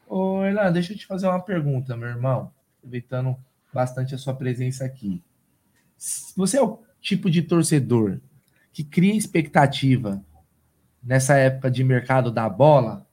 Ô, 0.07 0.43
Erlan, 0.43 0.71
deixa 0.71 0.93
eu 0.93 0.97
te 0.97 1.05
fazer 1.05 1.27
uma 1.27 1.39
pergunta, 1.39 1.95
meu 1.95 2.09
irmão, 2.09 2.51
aproveitando 2.81 3.37
bastante 3.71 4.15
a 4.15 4.17
sua 4.17 4.33
presença 4.33 4.83
aqui. 4.83 5.21
Você 6.35 6.57
é 6.57 6.61
o 6.61 6.79
tipo 6.99 7.29
de 7.29 7.43
torcedor 7.43 8.19
que 8.73 8.83
cria 8.83 9.15
expectativa 9.15 10.23
nessa 11.01 11.37
época 11.37 11.69
de 11.69 11.83
mercado 11.83 12.31
da 12.31 12.49
bola? 12.49 13.05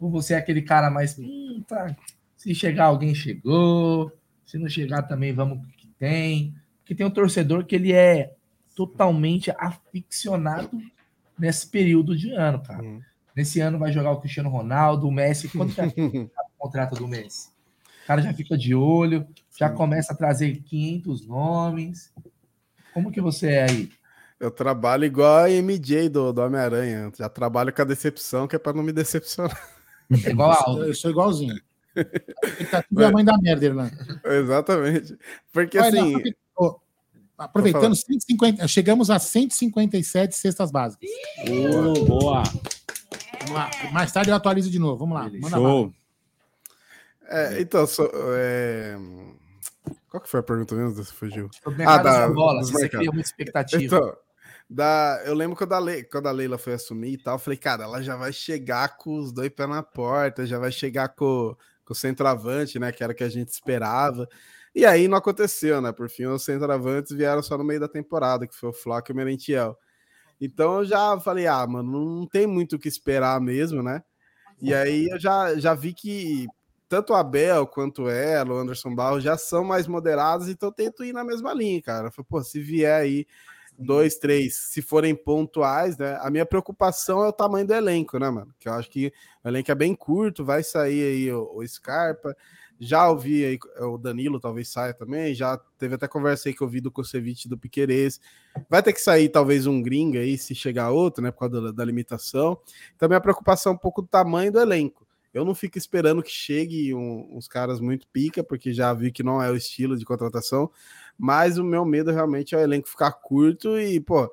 Ou 0.00 0.10
você 0.10 0.34
é 0.34 0.38
aquele 0.38 0.62
cara 0.62 0.90
mais. 0.90 1.18
Hum, 1.18 1.62
tá, 1.68 1.94
se 2.36 2.54
chegar 2.54 2.86
alguém, 2.86 3.14
chegou. 3.14 4.10
Se 4.46 4.58
não 4.58 4.68
chegar 4.68 5.02
também, 5.02 5.32
vamos 5.32 5.66
que 5.76 5.86
tem. 5.98 6.54
Porque 6.78 6.94
tem 6.94 7.06
um 7.06 7.10
torcedor 7.10 7.64
que 7.64 7.74
ele 7.74 7.92
é 7.92 8.34
totalmente 8.74 9.50
aficionado 9.58 10.70
nesse 11.38 11.66
período 11.68 12.16
de 12.16 12.32
ano, 12.32 12.62
cara. 12.62 12.82
Uhum. 12.82 13.02
Nesse 13.36 13.60
ano 13.60 13.78
vai 13.78 13.92
jogar 13.92 14.10
o 14.12 14.20
Cristiano 14.20 14.48
Ronaldo, 14.48 15.06
o 15.06 15.12
Messi. 15.12 15.48
Quanto 15.48 15.74
que 15.74 15.80
é 15.80 15.84
o 16.18 16.30
contrato 16.58 16.96
do 16.96 17.06
Messi? 17.06 17.50
O 18.10 18.12
cara 18.12 18.22
já 18.22 18.34
fica 18.34 18.58
de 18.58 18.74
olho, 18.74 19.24
já 19.56 19.70
Sim. 19.70 19.76
começa 19.76 20.12
a 20.12 20.16
trazer 20.16 20.60
500 20.64 21.28
nomes. 21.28 22.12
Como 22.92 23.12
que 23.12 23.20
você 23.20 23.50
é 23.50 23.70
aí? 23.70 23.90
Eu 24.40 24.50
trabalho 24.50 25.04
igual 25.04 25.44
a 25.44 25.48
MJ 25.48 26.08
do, 26.08 26.32
do 26.32 26.40
Homem-Aranha. 26.40 27.12
Já 27.16 27.28
trabalho 27.28 27.72
com 27.72 27.82
a 27.82 27.84
decepção, 27.84 28.48
que 28.48 28.56
é 28.56 28.58
para 28.58 28.72
não 28.72 28.82
me 28.82 28.90
decepcionar. 28.90 29.56
É 30.26 30.30
igual 30.30 30.50
a 30.50 30.80
Eu 30.80 30.92
sou 30.92 31.12
igualzinho. 31.12 31.54
Tá 32.68 32.82
tudo 32.82 33.04
a 33.04 33.12
mãe 33.12 33.24
da 33.24 33.38
merda, 33.38 33.64
Irlanda. 33.64 34.20
Exatamente. 34.24 35.16
Porque 35.52 35.78
Olha, 35.78 36.00
assim. 36.00 36.22
aproveitando, 37.38 37.94
150, 37.94 38.66
chegamos 38.66 39.08
a 39.08 39.20
157 39.20 40.34
cestas 40.34 40.72
básicas. 40.72 41.08
Oh, 41.46 42.04
boa. 42.06 42.42
Vamos 42.42 43.54
lá. 43.54 43.70
Mais 43.92 44.10
tarde 44.10 44.30
eu 44.30 44.34
atualizo 44.34 44.68
de 44.68 44.80
novo. 44.80 44.96
Vamos 44.98 45.14
lá. 45.14 45.30
Manda 45.30 45.56
Show. 45.56 45.94
É, 47.30 47.60
então, 47.60 47.86
so, 47.86 48.10
é... 48.34 48.96
qual 50.08 50.20
que 50.20 50.28
foi 50.28 50.40
a 50.40 50.42
pergunta 50.42 50.74
mesmo? 50.74 50.92
Você 50.92 51.12
fugiu. 51.12 51.48
ah, 51.86 51.98
da 51.98 52.28
bola, 52.28 52.62
você 52.62 52.88
cria 52.88 53.10
uma 53.10 53.20
expectativa. 53.20 53.82
Então, 53.84 54.16
da, 54.68 55.22
eu 55.24 55.34
lembro 55.34 55.56
quando 55.56 55.72
a, 55.72 55.78
Le, 55.78 56.04
quando 56.04 56.26
a 56.26 56.32
Leila 56.32 56.58
foi 56.58 56.74
assumir 56.74 57.12
e 57.12 57.18
tal, 57.18 57.36
eu 57.36 57.38
falei, 57.38 57.56
cara, 57.56 57.84
ela 57.84 58.02
já 58.02 58.16
vai 58.16 58.32
chegar 58.32 58.96
com 58.96 59.16
os 59.16 59.32
dois 59.32 59.48
pés 59.48 59.68
na 59.68 59.82
porta, 59.82 60.44
já 60.44 60.58
vai 60.58 60.72
chegar 60.72 61.08
com, 61.10 61.56
com 61.84 61.92
o 61.92 61.96
centroavante, 61.96 62.78
né? 62.80 62.90
Que 62.90 63.04
era 63.04 63.12
o 63.12 63.16
que 63.16 63.24
a 63.24 63.28
gente 63.28 63.48
esperava. 63.48 64.28
E 64.74 64.84
aí 64.84 65.06
não 65.06 65.18
aconteceu, 65.18 65.80
né? 65.80 65.92
Por 65.92 66.08
fim, 66.08 66.26
os 66.26 66.44
centroavantes 66.44 67.12
vieram 67.12 67.42
só 67.42 67.56
no 67.56 67.64
meio 67.64 67.80
da 67.80 67.88
temporada, 67.88 68.46
que 68.46 68.54
foi 68.54 68.70
o 68.70 68.72
Flock 68.72 69.10
e 69.10 69.12
o 69.12 69.16
Merentiel. 69.16 69.76
Então 70.40 70.78
eu 70.78 70.84
já 70.84 71.18
falei, 71.20 71.46
ah, 71.46 71.64
mano, 71.66 72.18
não 72.18 72.26
tem 72.26 72.46
muito 72.46 72.76
o 72.76 72.78
que 72.78 72.88
esperar 72.88 73.40
mesmo, 73.40 73.82
né? 73.82 74.02
E 74.60 74.74
aí 74.74 75.08
eu 75.08 75.18
já, 75.18 75.54
já 75.56 75.74
vi 75.74 75.92
que 75.92 76.46
tanto 76.90 77.12
o 77.12 77.16
Abel 77.16 77.68
quanto 77.68 78.08
ela, 78.08 78.52
o 78.52 78.58
Anderson 78.58 78.92
Barros, 78.92 79.22
já 79.22 79.38
são 79.38 79.62
mais 79.62 79.86
moderados, 79.86 80.48
então 80.48 80.70
eu 80.70 80.72
tento 80.72 81.04
ir 81.04 81.12
na 81.12 81.22
mesma 81.22 81.54
linha, 81.54 81.80
cara. 81.80 82.10
Falei, 82.10 82.26
pô, 82.28 82.42
se 82.42 82.60
vier 82.60 83.00
aí 83.00 83.26
dois, 83.78 84.16
três, 84.16 84.56
se 84.56 84.82
forem 84.82 85.14
pontuais, 85.14 85.96
né? 85.96 86.18
A 86.20 86.28
minha 86.28 86.44
preocupação 86.44 87.22
é 87.22 87.28
o 87.28 87.32
tamanho 87.32 87.64
do 87.64 87.72
elenco, 87.72 88.18
né, 88.18 88.28
mano? 88.28 88.52
Que 88.58 88.68
eu 88.68 88.72
acho 88.72 88.90
que 88.90 89.12
o 89.44 89.48
elenco 89.48 89.70
é 89.70 89.74
bem 89.76 89.94
curto, 89.94 90.44
vai 90.44 90.64
sair 90.64 91.00
aí 91.00 91.32
o, 91.32 91.48
o 91.54 91.66
Scarpa. 91.66 92.36
Já 92.80 93.08
ouvi 93.08 93.44
aí, 93.44 93.58
o 93.86 93.96
Danilo 93.96 94.40
talvez 94.40 94.68
saia 94.68 94.92
também. 94.92 95.32
Já 95.32 95.58
teve 95.78 95.94
até 95.94 96.08
conversa 96.08 96.48
aí 96.48 96.54
que 96.54 96.60
eu 96.62 96.68
vi 96.68 96.80
do 96.80 96.90
Kosevic 96.90 97.48
do 97.48 97.56
Piquerez. 97.56 98.20
Vai 98.68 98.82
ter 98.82 98.92
que 98.92 99.00
sair 99.00 99.28
talvez 99.28 99.64
um 99.64 99.80
gringo 99.80 100.18
aí, 100.18 100.36
se 100.36 100.56
chegar 100.56 100.90
outro, 100.90 101.22
né? 101.22 101.30
Por 101.30 101.38
causa 101.38 101.60
da, 101.60 101.70
da 101.70 101.84
limitação. 101.84 102.58
Então, 102.96 103.08
minha 103.08 103.20
preocupação 103.20 103.72
é 103.72 103.74
um 103.76 103.78
pouco 103.78 104.02
do 104.02 104.08
tamanho 104.08 104.50
do 104.50 104.58
elenco. 104.58 105.06
Eu 105.32 105.44
não 105.44 105.54
fico 105.54 105.78
esperando 105.78 106.22
que 106.22 106.30
chegue 106.30 106.94
um, 106.94 107.36
uns 107.36 107.46
caras 107.46 107.80
muito 107.80 108.06
pica, 108.08 108.42
porque 108.42 108.72
já 108.72 108.92
vi 108.92 109.12
que 109.12 109.22
não 109.22 109.40
é 109.40 109.50
o 109.50 109.56
estilo 109.56 109.96
de 109.96 110.04
contratação. 110.04 110.70
Mas 111.16 111.58
o 111.58 111.64
meu 111.64 111.84
medo 111.84 112.10
realmente 112.10 112.54
é 112.54 112.58
o 112.58 112.60
elenco 112.60 112.88
ficar 112.88 113.12
curto 113.12 113.78
e, 113.78 114.00
pô, 114.00 114.30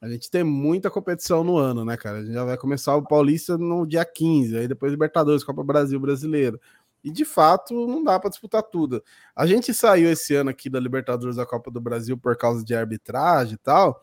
a 0.00 0.08
gente 0.08 0.30
tem 0.30 0.42
muita 0.42 0.90
competição 0.90 1.44
no 1.44 1.58
ano, 1.58 1.84
né, 1.84 1.96
cara? 1.96 2.18
A 2.18 2.22
gente 2.22 2.32
já 2.32 2.44
vai 2.44 2.56
começar 2.56 2.96
o 2.96 3.06
Paulista 3.06 3.58
no 3.58 3.86
dia 3.86 4.04
15, 4.04 4.56
aí 4.56 4.66
depois 4.66 4.90
Libertadores, 4.90 5.44
Copa 5.44 5.62
Brasil 5.62 6.00
Brasileiro. 6.00 6.58
E 7.04 7.10
de 7.10 7.24
fato 7.24 7.86
não 7.86 8.02
dá 8.02 8.18
para 8.18 8.30
disputar 8.30 8.62
tudo. 8.62 9.02
A 9.34 9.46
gente 9.46 9.72
saiu 9.72 10.10
esse 10.10 10.34
ano 10.34 10.50
aqui 10.50 10.68
da 10.68 10.80
Libertadores 10.80 11.36
da 11.36 11.46
Copa 11.46 11.70
do 11.70 11.80
Brasil 11.80 12.16
por 12.16 12.36
causa 12.36 12.64
de 12.64 12.74
arbitragem 12.74 13.54
e 13.54 13.58
tal, 13.58 14.02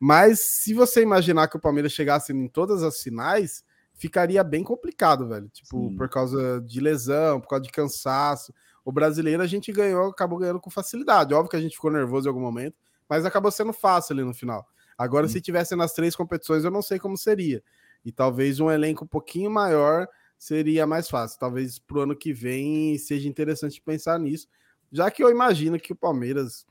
mas 0.00 0.40
se 0.40 0.74
você 0.74 1.02
imaginar 1.02 1.48
que 1.48 1.56
o 1.56 1.60
Palmeiras 1.60 1.92
chegasse 1.92 2.32
em 2.32 2.48
todas 2.48 2.82
as 2.82 3.00
finais, 3.02 3.64
ficaria 3.94 4.42
bem 4.44 4.62
complicado, 4.62 5.28
velho. 5.28 5.48
Tipo, 5.48 5.88
Sim. 5.88 5.96
por 5.96 6.08
causa 6.08 6.60
de 6.60 6.80
lesão, 6.80 7.40
por 7.40 7.48
causa 7.48 7.64
de 7.64 7.72
cansaço. 7.72 8.52
O 8.84 8.92
brasileiro 8.92 9.42
a 9.42 9.46
gente 9.46 9.72
ganhou, 9.72 10.10
acabou 10.10 10.38
ganhando 10.38 10.60
com 10.60 10.70
facilidade. 10.70 11.32
Óbvio 11.32 11.50
que 11.50 11.56
a 11.56 11.60
gente 11.60 11.74
ficou 11.74 11.90
nervoso 11.90 12.26
em 12.26 12.30
algum 12.30 12.40
momento, 12.40 12.76
mas 13.08 13.24
acabou 13.24 13.50
sendo 13.50 13.72
fácil 13.72 14.12
ali 14.12 14.24
no 14.24 14.34
final. 14.34 14.66
Agora, 14.96 15.26
se 15.26 15.40
tivesse 15.40 15.74
nas 15.74 15.92
três 15.92 16.14
competições, 16.14 16.64
eu 16.64 16.70
não 16.70 16.82
sei 16.82 16.98
como 16.98 17.16
seria. 17.16 17.62
E 18.04 18.12
talvez 18.12 18.60
um 18.60 18.70
elenco 18.70 19.04
um 19.04 19.08
pouquinho 19.08 19.50
maior 19.50 20.06
seria 20.38 20.86
mais 20.86 21.08
fácil. 21.08 21.38
Talvez 21.38 21.78
para 21.78 21.98
o 21.98 22.00
ano 22.02 22.16
que 22.16 22.32
vem 22.32 22.98
seja 22.98 23.28
interessante 23.28 23.80
pensar 23.80 24.18
nisso, 24.18 24.46
já 24.92 25.10
que 25.10 25.24
eu 25.24 25.30
imagino 25.30 25.80
que 25.80 25.92
o 25.92 25.96
Palmeiras, 25.96 26.66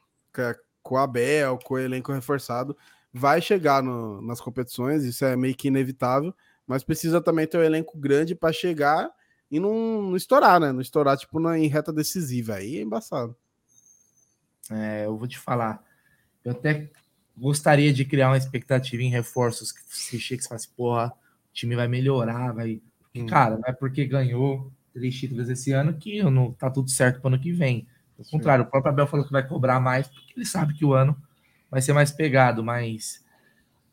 com 0.82 0.96
a 0.96 1.04
Abel, 1.04 1.60
com 1.64 1.74
o 1.74 1.80
elenco 1.80 2.12
reforçado, 2.12 2.78
vai 3.12 3.42
chegar 3.42 3.84
no, 3.84 4.22
nas 4.22 4.40
competições, 4.40 5.04
isso 5.04 5.26
é 5.26 5.36
meio 5.36 5.56
que 5.56 5.68
inevitável, 5.68 6.34
mas 6.68 6.84
precisa 6.84 7.22
também 7.22 7.48
ter 7.48 7.58
um 7.58 7.64
elenco 7.64 7.98
grande 7.98 8.36
para 8.36 8.54
chegar 8.54 9.10
e 9.52 9.60
não, 9.60 10.02
não 10.02 10.16
estourar, 10.16 10.60
né? 10.60 10.72
Não 10.72 10.82
estourar, 10.82 11.18
tipo, 11.18 11.40
na, 11.40 11.58
em 11.60 11.68
reta 11.68 11.94
decisiva. 11.94 12.56
Aí 12.56 12.78
é 12.78 12.82
embaçado. 12.82 13.36
É, 14.72 15.06
eu 15.06 15.18
vou 15.18 15.28
te 15.28 15.38
falar. 15.38 15.84
Eu 16.44 16.52
até 16.54 16.90
gostaria 17.38 17.94
de 17.94 18.06
criar 18.06 18.30
uma 18.30 18.38
expectativa 18.38 19.04
em 19.04 19.10
reforços 19.10 19.72
que 19.72 19.82
se 19.88 20.20
chega 20.20 20.42
e 20.42 20.48
falasse, 20.48 20.70
porra, 20.70 21.10
o 21.10 21.54
time 21.54 21.76
vai 21.76 21.88
melhorar, 21.88 22.52
vai. 22.54 22.82
Hum. 23.16 23.26
Cara, 23.26 23.58
não 23.58 23.64
é 23.68 23.74
porque 23.74 24.06
ganhou 24.06 24.72
três 24.94 25.16
títulos 25.16 25.50
esse 25.50 25.72
ano 25.72 25.94
que 25.94 26.22
não 26.24 26.52
tá 26.52 26.70
tudo 26.70 26.90
certo 26.90 27.20
para 27.20 27.30
o 27.30 27.34
ano 27.34 27.42
que 27.42 27.52
vem. 27.52 27.88
Ao 28.18 28.26
contrário, 28.26 28.64
o 28.64 28.68
próprio 28.68 28.92
Abel 28.92 29.08
falou 29.08 29.26
que 29.26 29.32
vai 29.32 29.46
cobrar 29.46 29.80
mais, 29.80 30.08
porque 30.08 30.34
ele 30.36 30.46
sabe 30.46 30.74
que 30.74 30.86
o 30.86 30.94
ano 30.94 31.16
vai 31.70 31.82
ser 31.82 31.94
mais 31.94 32.12
pegado, 32.12 32.64
mas 32.64 33.23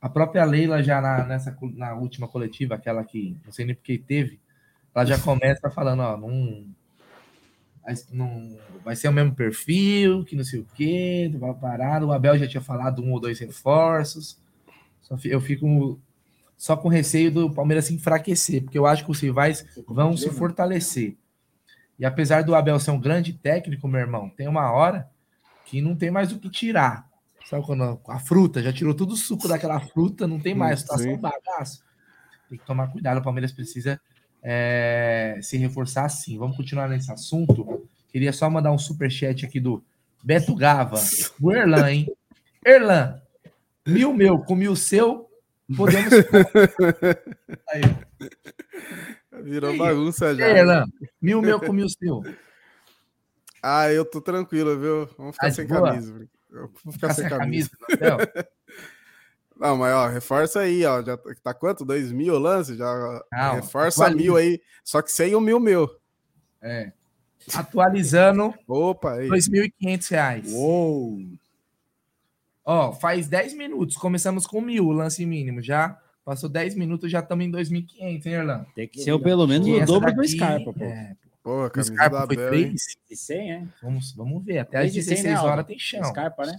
a 0.00 0.08
própria 0.08 0.44
Leila 0.44 0.82
já 0.82 1.00
na, 1.00 1.26
nessa, 1.26 1.56
na 1.74 1.94
última 1.94 2.26
coletiva, 2.26 2.74
aquela 2.74 3.04
que 3.04 3.36
não 3.44 3.52
sei 3.52 3.66
nem 3.66 3.74
porque 3.74 3.98
teve, 3.98 4.40
ela 4.94 5.04
já 5.04 5.18
começa 5.18 5.70
falando, 5.70 6.00
ó, 6.00 6.16
não, 6.16 6.64
não 8.10 8.58
vai 8.84 8.96
ser 8.96 9.08
o 9.08 9.12
mesmo 9.12 9.34
perfil, 9.34 10.24
que 10.24 10.34
não 10.34 10.44
sei 10.44 10.60
o 10.60 10.66
quê, 10.74 11.30
vai 11.38 11.52
parar. 11.54 12.02
O 12.02 12.12
Abel 12.12 12.38
já 12.38 12.48
tinha 12.48 12.60
falado 12.60 13.02
um 13.02 13.12
ou 13.12 13.20
dois 13.20 13.38
reforços. 13.38 14.38
Eu 15.24 15.40
fico 15.40 16.00
só 16.56 16.76
com 16.76 16.88
receio 16.88 17.30
do 17.30 17.50
Palmeiras 17.52 17.86
se 17.86 17.94
enfraquecer, 17.94 18.62
porque 18.62 18.78
eu 18.78 18.86
acho 18.86 19.04
que 19.04 19.10
os 19.10 19.20
rivais 19.20 19.66
vão 19.88 20.16
se 20.16 20.30
fortalecer. 20.30 21.16
E 21.98 22.04
apesar 22.04 22.42
do 22.42 22.54
Abel 22.54 22.78
ser 22.78 22.92
um 22.92 23.00
grande 23.00 23.32
técnico, 23.32 23.88
meu 23.88 24.00
irmão, 24.00 24.30
tem 24.30 24.48
uma 24.48 24.70
hora 24.70 25.10
que 25.64 25.80
não 25.82 25.94
tem 25.94 26.10
mais 26.10 26.32
o 26.32 26.38
que 26.38 26.48
tirar. 26.48 27.09
Sabe 27.50 27.66
quando 27.66 28.00
a 28.06 28.18
fruta 28.20 28.62
já 28.62 28.72
tirou 28.72 28.94
todo 28.94 29.10
o 29.10 29.16
suco 29.16 29.48
daquela 29.48 29.80
fruta, 29.80 30.24
não 30.24 30.38
tem 30.38 30.54
mais, 30.54 30.84
tá 30.84 30.96
só 30.96 31.08
um 31.08 31.18
bagaço. 31.18 31.82
Tem 32.48 32.56
que 32.56 32.64
tomar 32.64 32.86
cuidado, 32.92 33.18
o 33.18 33.22
Palmeiras 33.24 33.50
precisa 33.50 34.00
é, 34.40 35.36
se 35.42 35.56
reforçar 35.56 36.08
sim. 36.10 36.38
Vamos 36.38 36.56
continuar 36.56 36.88
nesse 36.88 37.10
assunto. 37.10 37.88
Queria 38.08 38.32
só 38.32 38.48
mandar 38.48 38.70
um 38.70 38.78
super 38.78 39.10
chat 39.10 39.44
aqui 39.44 39.58
do 39.58 39.82
Beto 40.22 40.54
Gava, 40.54 40.94
o 41.40 41.52
Erlan, 41.52 41.90
hein? 41.90 42.06
Erlan, 42.64 43.20
mil 43.84 44.14
meu 44.14 44.38
com 44.38 44.54
mil 44.54 44.76
seu, 44.76 45.28
podemos. 45.76 46.12
Aí. 47.68 47.82
Virou 49.42 49.76
bagunça 49.76 50.36
já. 50.36 50.48
Erlan, 50.48 50.84
mil 51.20 51.42
meu 51.42 51.58
com 51.58 51.72
mil 51.72 51.88
seu. 51.88 52.22
Ah, 53.60 53.90
eu 53.90 54.04
tô 54.04 54.20
tranquilo, 54.20 54.78
viu? 54.78 55.10
Vamos 55.18 55.34
ficar 55.34 55.48
ah, 55.48 55.50
sem 55.50 55.66
boa. 55.66 55.90
camisa. 55.90 56.28
Eu 56.52 56.70
vou 56.84 56.92
ficar, 56.92 57.12
ficar 57.12 57.14
sem, 57.14 57.28
sem 57.28 57.38
camisa. 57.38 57.70
camisa 57.88 58.48
Não, 59.60 59.76
mas 59.76 59.94
ó, 59.94 60.08
reforça 60.08 60.60
aí, 60.60 60.84
ó. 60.86 61.02
Já 61.02 61.18
tá, 61.18 61.34
tá 61.42 61.54
quanto? 61.54 61.84
Dois 61.84 62.10
mil 62.10 62.38
lance? 62.38 62.76
Já 62.76 63.22
Não, 63.30 63.54
reforça 63.56 64.04
atualiza. 64.04 64.24
mil 64.24 64.36
aí. 64.36 64.60
Só 64.82 65.02
que 65.02 65.12
sem 65.12 65.34
o 65.34 65.40
mil 65.40 65.60
meu. 65.60 65.88
É. 66.62 66.92
Atualizando. 67.54 68.54
Opa, 68.66 69.14
aí. 69.14 69.28
2.500 69.28 70.10
reais. 70.10 70.52
Uou! 70.52 71.18
Ó, 72.64 72.92
faz 72.92 73.28
10 73.28 73.54
minutos. 73.54 73.96
Começamos 73.96 74.46
com 74.46 74.60
mil, 74.60 74.90
lance 74.90 75.24
mínimo. 75.26 75.62
Já 75.62 75.98
passou 76.24 76.48
10 76.48 76.74
minutos, 76.74 77.10
já 77.10 77.20
estamos 77.20 77.44
em 77.44 77.50
2.500, 77.50 77.96
hein, 78.00 78.32
Erlan? 78.32 78.66
Tem 78.74 78.86
que 78.88 79.02
ser 79.02 79.18
pelo 79.20 79.46
menos 79.46 79.66
o 79.66 79.84
dobro 79.84 80.06
daqui, 80.14 80.20
do 80.20 80.28
Scarpa, 80.28 80.72
pô. 80.72 80.84
É, 80.84 81.16
pô, 81.22 81.29
a 81.44 81.82
Scarpa 81.82 82.26
foi 82.26 82.36
3? 82.36 82.82
De 83.08 83.16
100, 83.16 83.52
é? 83.52 83.66
Vamos, 83.82 84.12
vamos 84.12 84.44
ver. 84.44 84.58
Até 84.58 84.78
às 84.78 84.92
16 84.92 85.38
horas 85.40 85.66
tem 85.66 85.78
chão. 85.78 86.04
Scarpa, 86.04 86.46
né? 86.46 86.56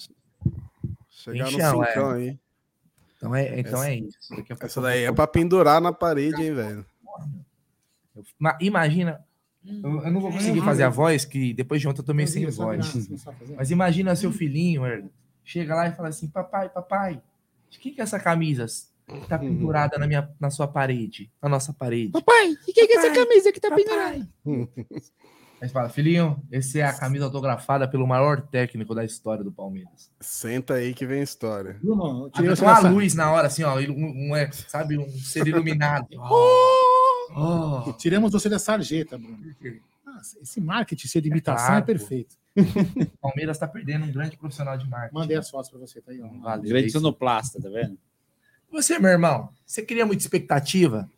Chegar 1.10 1.46
no 1.46 1.52
chão, 1.52 1.84
é. 1.84 1.88
cincão 1.88 2.10
aí. 2.12 2.40
Então 3.18 3.36
é, 3.36 3.60
então 3.60 3.84
Essa- 3.84 3.92
é 3.92 3.96
isso. 3.98 4.18
Daqui 4.32 4.42
a 4.54 4.56
pouco 4.56 4.66
Essa 4.66 4.82
daí 4.82 5.02
vou- 5.02 5.10
é 5.10 5.16
pra 5.16 5.28
pendurar 5.28 5.80
na 5.80 5.94
parede, 5.94 6.42
hein, 6.44 6.54
velho? 6.56 6.86
Ma- 8.40 8.58
Imagina. 8.60 9.24
Eu, 9.64 10.04
eu 10.04 10.12
não 10.12 10.20
vou 10.20 10.32
conseguir 10.32 10.62
fazer 10.62 10.82
a 10.84 10.90
voz, 10.90 11.24
que 11.24 11.54
depois 11.54 11.80
de 11.80 11.88
ontem 11.88 12.02
eu 12.02 12.06
tô 12.06 12.16
meio 12.16 12.28
sem 12.28 12.50
voz. 12.50 13.08
Mas 13.56 13.70
imagina 13.70 14.16
seu 14.16 14.32
filhinho, 14.32 14.84
Erle, 14.88 15.12
chega 15.46 15.76
lá 15.76 15.88
e 15.88 15.92
fala 15.92 16.10
assim: 16.10 16.28
Papai, 16.28 16.68
papai, 16.70 17.22
de 17.70 17.78
quem 17.78 17.94
que 17.94 18.02
é 18.02 18.04
essa 18.04 18.20
camisa 18.20 18.66
que 19.20 19.28
tá 19.28 19.38
pendurada 19.38 19.98
na, 19.98 20.08
minha, 20.08 20.30
na 20.40 20.50
sua 20.50 20.68
parede? 20.68 21.32
Na 21.42 21.50
nossa 21.50 21.74
parede. 21.74 22.12
Papai, 22.12 22.52
o 22.52 22.66
que, 22.66 22.74
que 22.74 22.94
é 22.94 22.98
essa 22.98 23.14
camisa 23.14 23.52
que 23.52 23.60
tá 23.60 23.74
pendurada? 23.74 24.28
Aí 25.62 25.68
você 25.68 25.74
fala, 25.74 25.90
filhinho, 25.90 26.42
essa 26.52 26.80
é 26.80 26.82
a 26.82 26.92
camisa 26.92 27.26
autografada 27.26 27.88
pelo 27.88 28.08
maior 28.08 28.42
técnico 28.42 28.96
da 28.96 29.06
história 29.06 29.44
do 29.44 29.52
Palmeiras. 29.52 30.10
Senta 30.20 30.74
aí 30.74 30.92
que 30.92 31.06
vem 31.06 31.22
história. 31.22 31.80
Com 31.84 31.94
uma 31.94 32.80
luz 32.90 33.14
na 33.14 33.32
hora, 33.32 33.46
assim, 33.46 33.62
ó, 33.62 33.80
um, 33.80 34.32
um, 34.32 34.36
é, 34.36 34.52
sabe, 34.52 34.98
um 34.98 35.08
ser 35.08 35.48
iluminado. 35.48 36.08
Oh. 37.34 37.94
Tiramos 37.94 38.34
você 38.34 38.50
da 38.50 38.60
sarjeta, 38.60 39.18
Bruno. 39.18 39.38
Nossa, 40.06 40.38
esse 40.42 40.60
marketing 40.60 41.08
ser 41.08 41.22
de 41.22 41.30
imitação 41.30 41.66
claro, 41.66 41.82
é 41.82 41.86
perfeito. 41.86 42.36
O 42.58 43.06
Palmeiras 43.22 43.58
tá 43.58 43.68
perdendo 43.70 44.04
um 44.04 44.12
grande 44.12 44.36
profissional 44.36 44.78
de 44.78 44.86
marketing. 44.90 45.16
Mandei 45.16 45.38
as 45.38 45.50
fotos 45.50 45.70
pra 45.70 45.80
você, 45.80 46.02
tá 46.02 46.12
aí, 46.12 46.22
ó. 46.22 46.28
Valeu, 46.28 46.70
Grande 46.70 46.88
é 46.88 46.90
sonoplasta, 46.90 47.62
tá 47.62 47.70
vendo? 47.70 47.98
Você, 48.72 48.98
meu 48.98 49.12
irmão, 49.12 49.50
você 49.66 49.82
cria 49.82 50.06
muita 50.06 50.24
expectativa? 50.24 51.10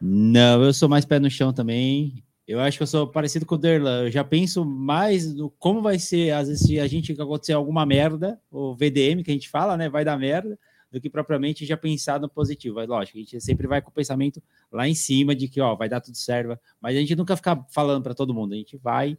Não, 0.00 0.62
eu 0.62 0.72
sou 0.72 0.88
mais 0.88 1.04
pé 1.04 1.18
no 1.18 1.30
chão 1.30 1.52
também. 1.52 2.22
Eu 2.46 2.60
acho 2.60 2.76
que 2.76 2.82
eu 2.82 2.86
sou 2.86 3.06
parecido 3.06 3.46
com 3.46 3.54
o 3.54 3.58
Derlan. 3.58 4.04
Eu 4.04 4.10
já 4.10 4.22
penso 4.22 4.64
mais 4.64 5.32
no 5.34 5.50
como 5.50 5.82
vai 5.82 5.98
ser, 5.98 6.30
às 6.30 6.48
vezes, 6.48 6.66
se 6.66 6.78
a 6.78 6.86
gente 6.86 7.12
acontecer 7.12 7.52
alguma 7.52 7.84
merda, 7.86 8.40
o 8.50 8.74
VDM 8.74 9.22
que 9.22 9.30
a 9.30 9.34
gente 9.34 9.48
fala, 9.48 9.76
né? 9.76 9.88
Vai 9.88 10.04
dar 10.04 10.18
merda, 10.18 10.58
do 10.92 11.00
que 11.00 11.08
propriamente 11.08 11.64
já 11.64 11.76
pensar 11.76 12.20
no 12.20 12.28
positivo. 12.28 12.74
Mas, 12.76 12.86
lógico, 12.86 13.16
a 13.16 13.20
gente 13.22 13.40
sempre 13.40 13.66
vai 13.66 13.80
com 13.80 13.88
o 13.88 13.92
pensamento 13.92 14.42
lá 14.70 14.86
em 14.86 14.94
cima 14.94 15.34
de 15.34 15.48
que, 15.48 15.58
ó, 15.60 15.74
vai 15.74 15.88
dar 15.88 16.00
tudo 16.02 16.16
certo. 16.16 16.58
Mas 16.80 16.94
a 16.94 17.00
gente 17.00 17.16
nunca 17.16 17.34
fica 17.34 17.64
falando 17.70 18.02
para 18.02 18.14
todo 18.14 18.34
mundo. 18.34 18.52
A 18.52 18.56
gente 18.56 18.76
vai 18.76 19.16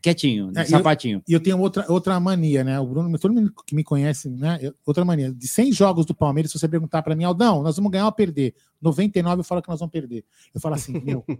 quietinho, 0.00 0.52
no 0.52 0.58
É, 0.58 0.62
e 0.62 0.64
eu- 0.64 0.68
sapatinho. 0.68 1.22
E 1.28 1.32
eu, 1.32 1.40
tenho 1.40 1.58
outra, 1.58 1.84
outra 1.90 2.18
mania, 2.20 2.62
né? 2.62 2.78
O 2.78 2.86
Bruno, 2.86 3.18
todo 3.18 3.34
mundo 3.34 3.52
que 3.66 3.74
me 3.74 3.82
conhece, 3.82 4.28
né? 4.30 4.58
eu- 4.62 4.74
outra 4.86 5.04
mania. 5.04 5.32
De 5.32 5.48
100 5.48 5.72
jogos 5.72 6.06
do 6.06 6.14
Palmeiras, 6.14 6.52
se 6.52 6.58
você 6.58 6.68
perguntar 6.68 7.02
pra 7.02 7.16
mim, 7.16 7.24
Aldão, 7.24 7.62
nós 7.62 7.76
vamos 7.76 7.90
ganhar 7.90 8.06
ou 8.06 8.12
perder? 8.12 8.54
99 8.80 9.40
eu 9.40 9.44
falo 9.44 9.60
que 9.60 9.68
nós 9.68 9.80
vamos 9.80 9.92
perder. 9.92 10.24
Eu 10.54 10.60
falo 10.60 10.76
assim, 10.76 10.92
meu, 11.00 11.24
eu 11.26 11.36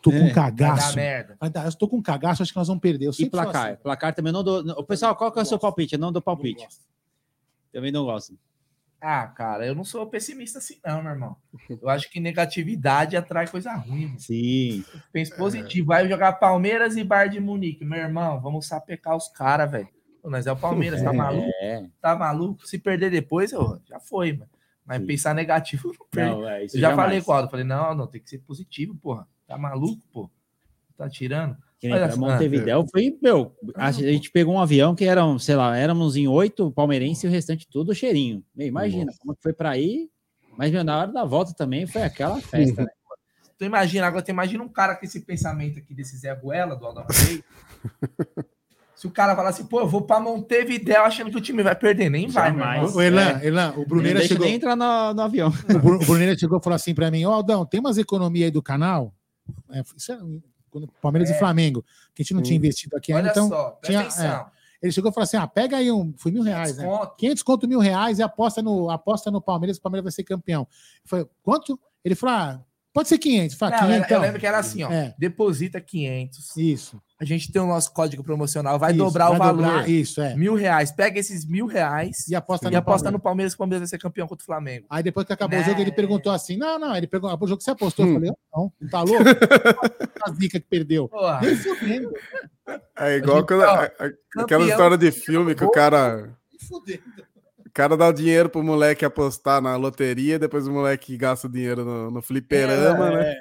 tô 0.00 0.10
com 0.12 0.16
É, 0.16 0.20
vai 0.22 0.32
cagaço. 0.32 0.88
dar 0.90 0.94
merda. 0.96 1.36
Vai 1.40 1.50
dar- 1.50 1.66
eu 1.66 1.72
tô 1.74 1.88
com 1.88 2.00
cagaço, 2.00 2.42
acho 2.42 2.52
que 2.52 2.58
nós 2.58 2.68
vamos 2.68 2.80
perder. 2.80 3.06
Eu 3.06 3.12
E 3.18 3.28
placar? 3.28 3.72
assim. 3.72 3.82
Placar 3.82 4.14
também 4.14 4.32
não 4.32 4.44
dou. 4.44 4.62
não- 4.62 4.82
pessoal, 4.84 5.16
qual 5.16 5.32
que 5.32 5.40
é 5.40 5.42
o 5.42 5.44
seu 5.44 5.58
palpite? 5.58 5.94
Eu 5.94 5.98
não 5.98 6.12
dou 6.12 6.22
palpite. 6.22 6.64
Também 7.72 7.90
não 7.90 8.04
gosto. 8.04 8.38
Ah, 9.06 9.26
cara, 9.26 9.66
eu 9.66 9.74
não 9.74 9.84
sou 9.84 10.06
pessimista 10.06 10.58
assim, 10.58 10.78
não, 10.82 11.02
meu 11.02 11.12
irmão. 11.12 11.36
Eu 11.68 11.90
acho 11.90 12.10
que 12.10 12.18
negatividade 12.18 13.18
atrai 13.18 13.46
coisa 13.46 13.74
ruim. 13.74 14.06
mano. 14.06 14.18
Sim. 14.18 14.82
Penso 15.12 15.36
positivo. 15.36 15.88
Vai 15.88 16.08
jogar 16.08 16.32
Palmeiras 16.32 16.96
e 16.96 17.04
Bar 17.04 17.28
de 17.28 17.38
Munique. 17.38 17.84
Meu 17.84 17.98
irmão, 17.98 18.40
vamos 18.40 18.66
sapecar 18.66 19.14
os 19.14 19.28
caras, 19.28 19.70
velho. 19.70 19.88
Nós 20.24 20.46
é 20.46 20.52
o 20.52 20.56
Palmeiras, 20.56 21.02
tá 21.02 21.10
É. 21.12 21.12
maluco? 21.12 21.50
Tá 22.00 22.16
maluco? 22.16 22.66
Se 22.66 22.78
perder 22.78 23.10
depois, 23.10 23.52
eu, 23.52 23.78
já 23.86 24.00
foi, 24.00 24.32
mano. 24.32 24.50
Mas 24.86 25.04
pensar 25.04 25.34
negativo, 25.34 25.88
não 25.98 26.06
perde. 26.10 26.30
Não, 26.30 26.48
é, 26.48 26.64
eu 26.64 26.68
já 26.68 26.78
jamais. 26.80 26.96
falei 26.96 27.20
com 27.20 27.30
o 27.30 27.34
Aldo. 27.34 27.50
Falei, 27.50 27.64
não, 27.64 27.94
não, 27.94 28.06
tem 28.06 28.22
que 28.22 28.30
ser 28.30 28.38
positivo, 28.38 28.94
porra. 28.94 29.28
Tá 29.46 29.58
maluco, 29.58 30.02
pô? 30.10 30.30
Tá 30.96 31.08
tirando? 31.08 31.56
Que 31.80 31.88
nem 31.88 31.96
Olha 31.96 32.10
só. 32.10 32.16
Montevidéu 32.18 32.86
foi, 32.90 33.16
meu, 33.20 33.54
a 33.74 33.90
gente 33.92 34.30
pegou 34.30 34.54
um 34.54 34.60
avião 34.60 34.94
que 34.94 35.04
eram, 35.04 35.38
sei 35.38 35.54
lá, 35.56 35.76
éramos 35.76 36.16
em 36.16 36.26
oito 36.28 36.70
palmeirenses 36.70 37.24
e 37.24 37.26
o 37.26 37.30
restante 37.30 37.66
tudo 37.68 37.94
cheirinho. 37.94 38.42
Meu, 38.54 38.66
imagina 38.66 39.12
como 39.18 39.34
que 39.36 39.42
foi 39.42 39.52
pra 39.52 39.76
ir, 39.76 40.08
mas 40.56 40.70
meu, 40.72 40.82
na 40.84 40.98
hora 40.98 41.12
da 41.12 41.24
volta 41.24 41.52
também 41.52 41.86
foi 41.86 42.02
aquela 42.02 42.40
festa, 42.40 42.82
né? 42.82 42.88
Tu 43.56 43.64
imagina, 43.64 44.08
agora 44.08 44.20
tu 44.24 44.30
imagina 44.30 44.64
um 44.64 44.68
cara 44.68 44.96
com 44.96 45.06
esse 45.06 45.20
pensamento 45.20 45.78
aqui 45.78 45.94
desse 45.94 46.16
Zé 46.16 46.32
Ruela, 46.32 46.74
do 46.74 46.84
Aldão 46.86 47.06
Rei. 47.08 47.44
Se 48.96 49.06
o 49.06 49.10
cara 49.10 49.34
falar 49.36 49.50
assim, 49.50 49.64
pô, 49.64 49.80
eu 49.80 49.88
vou 49.88 50.02
pra 50.02 50.18
Montevidéu 50.18 51.04
achando 51.04 51.30
que 51.30 51.36
o 51.36 51.40
time 51.40 51.62
vai 51.62 51.74
perder, 51.74 52.08
nem 52.10 52.26
vai, 52.28 52.50
Jamais. 52.50 52.94
O 52.94 53.00
Elan, 53.02 53.40
Elan, 53.42 53.74
o 53.76 53.84
Bruneira 53.86 54.18
deixa 54.20 54.34
chegou. 54.34 54.46
nem 54.46 54.56
entrar 54.56 54.74
no, 54.76 55.14
no 55.14 55.22
avião. 55.22 55.52
O 55.68 55.78
Bru- 55.78 55.96
o 56.02 56.06
Bruneira 56.06 56.36
chegou 56.38 56.58
e 56.58 56.62
falou 56.64 56.74
assim 56.76 56.94
pra 56.94 57.10
mim: 57.10 57.24
Ô 57.26 57.30
Aldão, 57.32 57.66
tem 57.66 57.80
umas 57.80 57.98
economias 57.98 58.46
aí 58.46 58.50
do 58.50 58.62
canal? 58.62 59.12
É, 59.70 59.82
isso 59.96 60.12
é 60.12 60.18
quando 60.74 60.88
Palmeiras 61.00 61.30
É. 61.30 61.36
e 61.36 61.38
Flamengo, 61.38 61.84
que 62.12 62.22
a 62.22 62.24
gente 62.24 62.34
não 62.34 62.42
tinha 62.42 62.56
investido 62.56 62.96
aqui 62.96 63.12
ainda. 63.12 63.28
Então, 63.30 63.48
só, 63.48 63.70
presta 63.70 63.86
tinha, 63.86 64.00
atenção. 64.00 64.24
é. 64.26 64.46
ele 64.82 64.92
chegou 64.92 65.10
e 65.10 65.14
falou 65.14 65.22
assim: 65.24 65.36
ah, 65.36 65.46
pega 65.46 65.76
aí 65.76 65.92
um. 65.92 66.12
Foi 66.16 66.32
mil 66.32 66.42
reais, 66.42 66.76
né? 66.76 66.84
500 67.16 67.42
conto, 67.44 67.68
mil 67.68 67.78
reais 67.78 68.18
e 68.18 68.22
aposta 68.22 68.60
no, 68.60 68.90
aposta 68.90 69.30
no 69.30 69.40
Palmeiras, 69.40 69.76
o 69.76 69.80
Palmeiras 69.80 70.02
vai 70.04 70.12
ser 70.12 70.24
campeão. 70.24 70.66
Eu 71.04 71.08
falei, 71.08 71.26
quanto? 71.42 71.78
Ele 72.04 72.14
falou: 72.16 72.34
ah, 72.34 72.60
pode 72.92 73.08
ser 73.08 73.18
500. 73.18 73.54
Eu 73.54 73.58
falei, 73.58 73.74
Não, 73.78 73.86
500, 73.86 73.94
eu, 73.94 74.00
eu 74.00 74.04
então. 74.06 74.20
lembro 74.22 74.40
que 74.40 74.46
era 74.46 74.58
assim, 74.58 74.82
ó. 74.82 74.90
É. 74.90 75.14
Deposita 75.18 75.80
500. 75.80 76.56
Isso. 76.56 77.00
A 77.20 77.24
gente 77.24 77.52
tem 77.52 77.62
o 77.62 77.66
nosso 77.66 77.92
código 77.92 78.24
promocional, 78.24 78.76
vai 78.76 78.90
Isso, 78.90 78.98
dobrar 78.98 79.26
vai 79.28 79.36
o 79.36 79.38
valor. 79.38 79.62
dobrar, 79.62 79.88
isso, 79.88 80.20
é. 80.20 80.34
Mil 80.34 80.54
reais. 80.54 80.90
Pega 80.90 81.18
esses 81.18 81.46
mil 81.46 81.64
reais 81.66 82.26
E 82.28 82.34
aposta 82.34 82.66
e 82.66 82.70
no 82.72 82.76
aposta 82.78 83.04
Palmeiras. 83.04 83.12
no 83.12 83.20
Palmeiras 83.22 83.52
que 83.52 83.56
o 83.56 83.58
Palmeiras 83.58 83.80
vai 83.82 83.88
ser 83.88 84.02
campeão 84.02 84.26
contra 84.26 84.42
o 84.42 84.46
Flamengo. 84.46 84.84
Aí 84.90 85.00
depois 85.02 85.24
que 85.24 85.32
acabou 85.32 85.56
o 85.56 85.62
Né? 85.62 85.68
jogo, 85.68 85.80
ele 85.80 85.92
perguntou 85.92 86.32
assim: 86.32 86.56
não, 86.56 86.76
não, 86.76 86.96
ele 86.96 87.06
perguntou, 87.06 87.38
o 87.40 87.46
jogo 87.46 87.58
que 87.58 87.64
você 87.64 87.70
apostou. 87.70 88.04
Hum. 88.04 88.08
Eu 88.08 88.14
falei, 88.14 88.30
não, 88.52 88.72
não 88.80 88.88
tá 88.90 89.02
louco? 89.02 89.22
a 90.26 90.32
zica 90.32 90.58
que 90.58 90.66
perdeu. 90.66 91.08
Porra. 91.08 91.40
É 92.98 93.16
igual 93.16 93.36
gente, 93.38 93.46
quando, 93.48 93.60
ó, 93.62 93.64
a- 93.64 93.84
a- 94.00 94.42
aquela 94.42 94.66
história 94.66 94.98
de 94.98 95.12
filme 95.12 95.54
que 95.54 95.64
o 95.64 95.70
cara. 95.70 96.36
O 97.64 97.70
cara 97.72 97.96
dá 97.96 98.08
o 98.08 98.12
dinheiro 98.12 98.48
pro 98.48 98.62
moleque 98.62 99.04
apostar 99.04 99.60
na 99.60 99.76
loteria, 99.76 100.38
depois 100.38 100.66
o 100.66 100.72
moleque 100.72 101.16
gasta 101.16 101.46
o 101.46 101.50
dinheiro 101.50 101.84
no, 101.84 102.10
no 102.10 102.22
fliperama, 102.22 103.08
É, 103.08 103.16
né? 103.16 103.34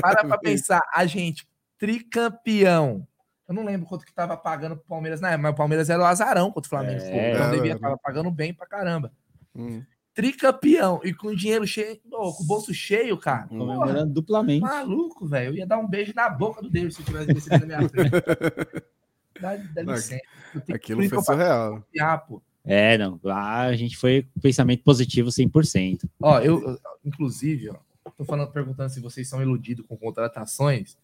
Para 0.00 0.24
pra 0.24 0.38
pensar, 0.38 0.80
a 0.94 1.06
gente, 1.06 1.46
tricampeão. 1.78 3.06
Eu 3.48 3.54
não 3.54 3.64
lembro 3.64 3.86
quanto 3.86 4.04
que 4.04 4.12
tava 4.12 4.36
pagando 4.36 4.76
pro 4.76 4.84
Palmeiras 4.84 5.20
na 5.20 5.28
época, 5.30 5.42
mas 5.42 5.52
o 5.52 5.56
Palmeiras 5.56 5.88
era 5.90 6.02
o 6.02 6.04
azarão 6.06 6.52
contra 6.52 6.66
o 6.66 6.70
Flamengo. 6.70 7.00
É, 7.02 7.32
então 7.32 7.50
devia 7.50 7.70
era. 7.72 7.80
tava 7.80 7.96
pagando 7.96 8.30
bem 8.30 8.52
pra 8.52 8.66
caramba. 8.66 9.10
Hum. 9.56 9.82
Tricampeão 10.12 11.00
e 11.04 11.14
com 11.14 11.32
dinheiro 11.34 11.66
cheio, 11.66 11.96
com 12.10 12.42
o 12.42 12.44
bolso 12.46 12.74
cheio, 12.74 13.16
cara. 13.16 13.46
Comemorando 13.46 13.94
Porra, 14.00 14.06
duplamente. 14.06 14.60
maluco, 14.60 15.26
velho. 15.26 15.50
Eu 15.50 15.54
ia 15.54 15.66
dar 15.66 15.78
um 15.78 15.88
beijo 15.88 16.12
na 16.14 16.28
boca 16.28 16.60
do 16.60 16.68
David 16.68 16.92
se 16.92 17.00
eu 17.00 17.06
tivesse 17.06 17.32
recebido 17.32 17.66
na 17.66 17.78
minha 17.78 17.88
frente. 17.88 18.10
Dá, 19.40 19.54
dá 19.54 19.84
Não, 19.84 19.94
licença. 19.94 20.20
Aquilo 20.74 21.08
foi 21.08 21.22
surreal. 21.22 21.84
pô. 22.26 22.42
É, 22.64 22.98
não. 22.98 23.20
Lá 23.22 23.62
a 23.62 23.76
gente 23.76 23.96
foi 23.96 24.26
com 24.34 24.40
pensamento 24.40 24.82
positivo 24.82 25.30
100%. 25.30 26.08
Ó, 26.20 26.40
eu, 26.40 26.60
eu- 26.70 26.78
inclusive, 27.04 27.70
ó, 27.70 27.76
tô 28.16 28.24
falando, 28.24 28.50
perguntando 28.50 28.90
se 28.90 29.00
vocês 29.00 29.28
são 29.28 29.40
iludidos 29.40 29.86
com 29.86 29.96
contratações. 29.96 30.98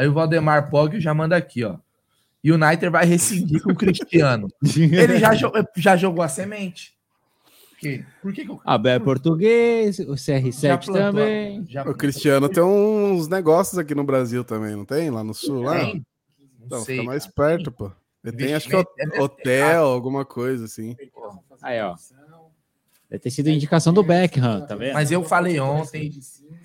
Aí 0.00 0.08
o 0.08 0.14
Valdemar 0.14 0.70
Poggio 0.70 0.98
já 0.98 1.12
manda 1.12 1.36
aqui, 1.36 1.62
ó. 1.62 1.76
United 2.42 2.88
vai 2.88 3.04
rescindir 3.04 3.62
com 3.62 3.72
o 3.72 3.76
Cristiano. 3.76 4.48
Ele 4.64 5.18
já, 5.18 5.34
jo- 5.34 5.52
já 5.76 5.94
jogou 5.94 6.22
a 6.24 6.28
semente. 6.28 6.94
Por 7.68 7.76
quê? 7.78 8.04
Por 8.22 8.32
que, 8.32 8.46
que 8.46 8.50
o 8.50 8.58
Abel 8.64 8.94
é 8.94 8.98
português, 8.98 9.98
o 9.98 10.14
CR7 10.14 10.62
Já 10.68 10.78
plantou, 10.78 11.12
também. 11.12 11.66
já 11.68 11.82
O 11.82 11.94
Cristiano 11.94 12.48
tem 12.48 12.62
uns 12.62 13.28
negócios 13.28 13.76
aqui 13.76 13.94
no 13.94 14.02
Brasil 14.02 14.42
também, 14.42 14.74
não 14.74 14.86
tem? 14.86 15.10
Lá 15.10 15.22
no 15.22 15.34
sul, 15.34 15.60
lá? 15.64 15.80
Tem? 15.80 15.96
Não 16.58 16.66
Então, 16.66 16.82
sei, 16.82 16.94
fica 16.96 17.06
mais 17.06 17.26
perto, 17.26 17.70
pô. 17.70 17.92
Ele 18.24 18.36
tem, 18.38 18.54
acho 18.54 18.68
que 18.70 18.72
Investimento, 18.74 18.90
deve 18.96 19.10
ter 19.12 19.20
hotel, 19.20 19.84
alguma 19.84 20.24
coisa 20.24 20.64
assim. 20.64 20.96
Aí, 21.60 21.78
ó. 21.82 21.94
Deve 23.10 23.22
ter 23.22 23.30
sido 23.30 23.50
indicação 23.50 23.92
do 23.92 24.04
Beckham, 24.04 24.64
tá 24.66 24.76
vendo? 24.76 24.94
Mas 24.94 25.10
eu 25.10 25.24
falei 25.24 25.58
ontem, 25.58 26.12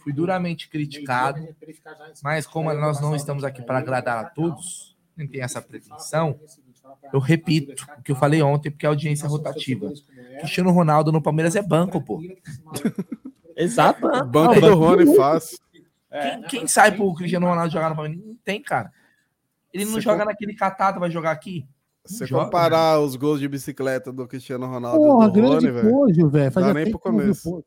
fui 0.03 0.13
duramente 0.13 0.69
criticado, 0.69 1.43
mas 2.23 2.45
como 2.45 2.71
nós 2.71 3.01
não 3.01 3.15
estamos 3.15 3.43
aqui 3.43 3.63
para 3.63 3.79
agradar 3.79 4.23
a 4.23 4.29
todos, 4.29 4.95
nem 5.17 5.27
tem 5.27 5.41
essa 5.41 5.59
pretensão, 5.59 6.39
eu 7.11 7.19
repito 7.19 7.87
o 7.97 8.03
que 8.03 8.11
eu 8.11 8.15
falei 8.15 8.43
ontem, 8.43 8.69
porque 8.69 8.85
a 8.85 8.89
audiência 8.89 9.25
é 9.25 9.29
rotativa. 9.29 9.91
Cristiano 10.39 10.69
Ronaldo 10.69 11.11
no 11.11 11.21
Palmeiras 11.21 11.55
é 11.55 11.63
banco, 11.63 11.99
pô. 11.99 12.21
Exato. 13.57 14.01
Banco 14.25 14.61
do 14.61 14.75
Rony 14.75 15.15
fácil. 15.15 15.57
Quem, 16.11 16.41
quem 16.43 16.67
sai 16.67 16.91
pro 16.91 17.13
Cristiano 17.15 17.47
Ronaldo 17.47 17.73
jogar 17.73 17.89
no 17.89 17.95
Palmeiras? 17.95 18.23
Não 18.23 18.35
tem, 18.45 18.61
cara. 18.61 18.93
Ele 19.73 19.85
não 19.85 19.93
Você 19.93 20.01
joga 20.01 20.23
naquele 20.25 20.53
catado, 20.53 20.99
vai 20.99 21.09
jogar 21.09 21.31
aqui? 21.31 21.67
Se 22.05 22.17
você 22.17 22.25
joga, 22.25 22.45
comparar 22.45 22.99
os 22.99 23.15
gols 23.15 23.39
de 23.39 23.47
bicicleta 23.47 24.11
do 24.11 24.27
Cristiano 24.27 24.65
Ronaldo 24.67 24.99
Porra, 24.99 25.25
e 25.25 25.27
do 25.27 25.33
grande 25.33 25.67
Rony, 25.69 25.71
velho. 26.29 26.51
Não 26.55 26.61
dá 26.61 26.73
nem 26.73 26.83
pro 26.83 26.91
não 26.93 26.99
começo. 26.99 27.63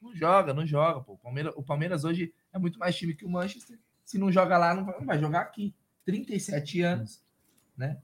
Não 0.00 0.14
joga, 0.14 0.54
não 0.54 0.66
joga, 0.66 1.00
pô. 1.00 1.12
O 1.14 1.18
Palmeiras, 1.18 1.52
o 1.56 1.62
Palmeiras 1.62 2.04
hoje 2.04 2.32
é 2.52 2.58
muito 2.58 2.78
mais 2.78 2.96
time 2.96 3.14
que 3.14 3.24
o 3.24 3.28
Manchester. 3.28 3.78
Se 4.04 4.16
não 4.16 4.32
joga 4.32 4.56
lá, 4.56 4.74
não 4.74 4.84
vai, 4.86 4.98
não 4.98 5.06
vai 5.06 5.18
jogar 5.18 5.40
aqui. 5.40 5.74
37 6.06 6.80
anos, 6.82 7.20
né? 7.76 7.98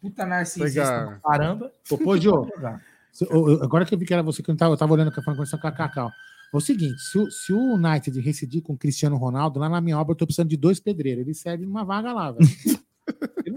Puta 0.00 0.24
narcisista 0.24 1.20
caramba. 1.24 1.72
Ô, 1.90 1.98
Pojo, 1.98 2.42
Vai 2.42 2.50
jogar. 2.54 2.82
se- 3.12 3.24
ô, 3.24 3.56
ô, 3.58 3.62
agora 3.62 3.84
que 3.84 3.94
eu 3.94 3.98
vi 3.98 4.06
que 4.06 4.14
era 4.14 4.22
você 4.22 4.42
que 4.42 4.50
eu 4.50 4.56
tava, 4.56 4.74
eu 4.74 4.78
tava 4.78 4.92
olhando 4.92 5.10
que 5.10 5.18
eu 5.18 5.22
falando 5.24 5.44
com 5.50 5.66
a 5.66 5.72
Cacau. 5.72 6.08
É 6.52 6.56
o 6.56 6.60
seguinte, 6.60 7.00
se 7.00 7.18
o, 7.18 7.30
se 7.30 7.52
o 7.52 7.74
United 7.74 8.20
residir 8.20 8.62
com 8.62 8.74
o 8.74 8.78
Cristiano 8.78 9.16
Ronaldo, 9.16 9.58
lá 9.58 9.68
na 9.68 9.80
minha 9.80 9.98
obra 9.98 10.12
eu 10.12 10.16
tô 10.16 10.26
precisando 10.26 10.48
de 10.50 10.56
dois 10.56 10.78
pedreiros. 10.78 11.22
Ele 11.24 11.34
serve 11.34 11.64
numa 11.64 11.84
vaga 11.84 12.12
lá, 12.12 12.30
velho. 12.30 12.46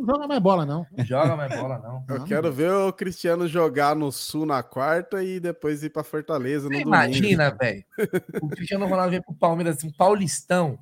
Não 0.06 0.14
não 0.14 0.16
joga 0.16 0.28
mais 0.28 0.42
bola, 0.42 0.66
não. 0.66 0.86
Joga 1.06 1.36
mais 1.36 1.56
bola, 1.60 1.80
não. 1.80 2.06
Eu 2.16 2.24
quero 2.26 2.52
ver 2.52 2.72
o 2.72 2.94
Cristiano 2.94 3.48
jogar 3.48 3.96
no 3.96 4.12
Sul 4.12 4.46
na 4.46 4.62
quarta 4.64 5.24
e 5.24 5.40
depois 5.40 5.84
ir 5.84 5.90
pra 5.90 6.04
Fortaleza 6.04 6.70
no 6.70 6.76
imagina, 6.76 7.52
velho. 7.52 7.84
O 8.42 8.48
Cristiano 8.50 8.86
Ronaldo 8.88 9.12
vem 9.12 9.22
pro 9.22 9.34
Palmeiras, 9.34 9.84
um 9.84 9.92
paulistão. 9.92 10.78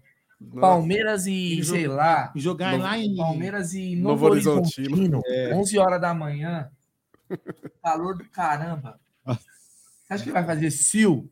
Palmeiras 0.60 1.26
e, 1.26 1.60
E 1.60 1.64
sei 1.64 1.88
lá. 1.88 2.32
jogar 2.36 2.78
lá 2.78 2.98
em- 2.98 3.16
Palmeiras 3.16 3.74
e 3.74 3.96
Novo 3.96 4.10
Novo, 4.16 4.26
Horizontino. 4.26 4.88
Horizontino. 4.90 5.22
É. 5.26 5.56
11 5.56 5.78
horas 5.80 6.02
da 6.02 6.14
manhã. 6.14 6.70
Calor 7.82 8.18
do 8.18 8.26
caramba. 8.30 9.00
Você 10.18 10.24
acha 10.24 10.24
que 10.24 10.32
vai 10.32 10.46
fazer 10.46 10.72
sil? 10.72 11.30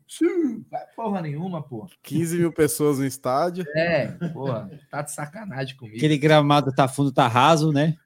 Porra 0.96 1.20
nenhuma, 1.22 1.62
pô. 1.62 1.88
15 2.02 2.38
mil 2.38 2.52
pessoas 2.52 2.98
no 2.98 3.04
estádio. 3.06 3.64
É, 3.76 4.06
porra, 4.32 4.70
tá 4.90 5.02
de 5.02 5.12
sacanagem 5.12 5.76
comigo. 5.76 5.96
Aquele 5.96 6.18
gramado 6.18 6.72
tá 6.72 6.86
fundo, 6.88 7.12
tá 7.12 7.26
raso, 7.28 7.72
né? 7.72 7.96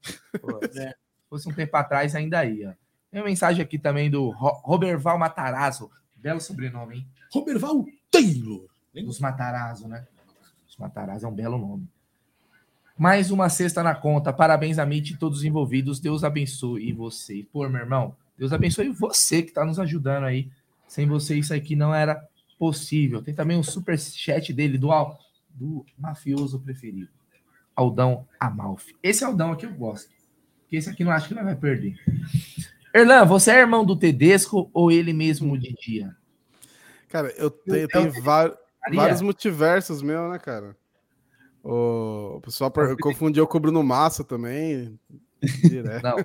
Pô, 0.41 0.59
é. 0.63 0.69
Se 0.91 0.95
fosse 1.29 1.49
um 1.49 1.53
tempo 1.53 1.77
atrás, 1.77 2.15
ainda 2.15 2.45
ia. 2.45 2.77
Tem 3.11 3.21
uma 3.21 3.27
mensagem 3.29 3.63
aqui 3.63 3.79
também 3.79 4.11
do 4.11 4.31
Ro- 4.31 4.61
Roberval 4.65 5.19
Matarazzo. 5.19 5.91
Belo 6.15 6.41
sobrenome, 6.41 6.97
hein? 6.97 7.07
Roberval 7.33 7.85
Taylor. 8.11 8.67
Dos 8.95 9.19
Matarazzo, 9.21 9.87
né? 9.89 10.07
Os 10.69 10.77
Matarazzo 10.77 11.27
é 11.27 11.29
um 11.29 11.35
belo 11.35 11.59
nome. 11.59 11.89
Mais 12.99 13.31
uma 13.31 13.49
sexta 13.49 13.83
na 13.83 13.95
conta. 13.95 14.33
Parabéns 14.33 14.79
a 14.79 14.87
Mitch 14.87 15.11
e 15.11 15.17
todos 15.17 15.39
os 15.41 15.45
envolvidos. 15.45 16.01
Deus 16.01 16.25
abençoe 16.25 16.93
você. 16.93 17.47
Pô, 17.53 17.69
meu 17.69 17.81
irmão, 17.83 18.17
Deus 18.39 18.53
abençoe 18.53 18.89
você 18.89 19.43
que 19.43 19.53
tá 19.53 19.65
nos 19.65 19.79
ajudando 19.79 20.25
aí. 20.25 20.51
Sem 20.89 21.07
você, 21.07 21.37
isso 21.39 21.53
aqui 21.53 21.75
não 21.77 21.95
era 21.95 22.23
possível. 22.59 23.23
Tem 23.23 23.35
também 23.35 23.59
o 23.59 23.63
super 23.65 23.99
chat 23.99 24.53
dele 24.53 24.79
do, 24.79 24.91
Al- 24.93 25.19
do 25.51 25.85
mafioso 25.99 26.61
preferido. 26.61 27.09
Aldão 27.75 28.27
Amalfi. 28.41 28.95
Esse 29.03 29.25
Aldão 29.25 29.53
aqui 29.53 29.67
eu 29.67 29.73
gosto. 29.75 30.11
Porque 30.63 30.77
esse 30.77 30.89
aqui 30.89 31.05
não 31.05 31.13
acho 31.13 31.29
que 31.29 31.35
nós 31.35 31.45
vai 31.45 31.55
perder. 31.55 31.95
Erlan, 32.95 33.25
você 33.27 33.51
é 33.51 33.59
irmão 33.61 33.85
do 33.85 33.95
Tedesco 33.97 34.71
ou 34.73 34.91
ele 34.91 35.13
mesmo 35.13 35.59
de 35.59 35.75
dia? 35.75 36.17
Cara, 37.09 37.29
eu 37.37 37.51
tenho, 37.51 37.87
tenho 37.89 38.07
eu- 38.17 38.23
va- 38.23 38.57
Maria. 38.83 39.01
vários 39.01 39.21
multiversos 39.21 40.01
meu, 40.03 40.31
né, 40.31 40.39
cara? 40.39 40.77
O, 41.63 42.41
pessoal 42.43 42.73
confundiu 43.01 43.47
com 43.47 43.59
o 43.59 43.61
Bruno 43.61 43.83
Massa 43.83 44.25
também. 44.25 44.99
Direto. 45.43 46.03
Não. 46.03 46.17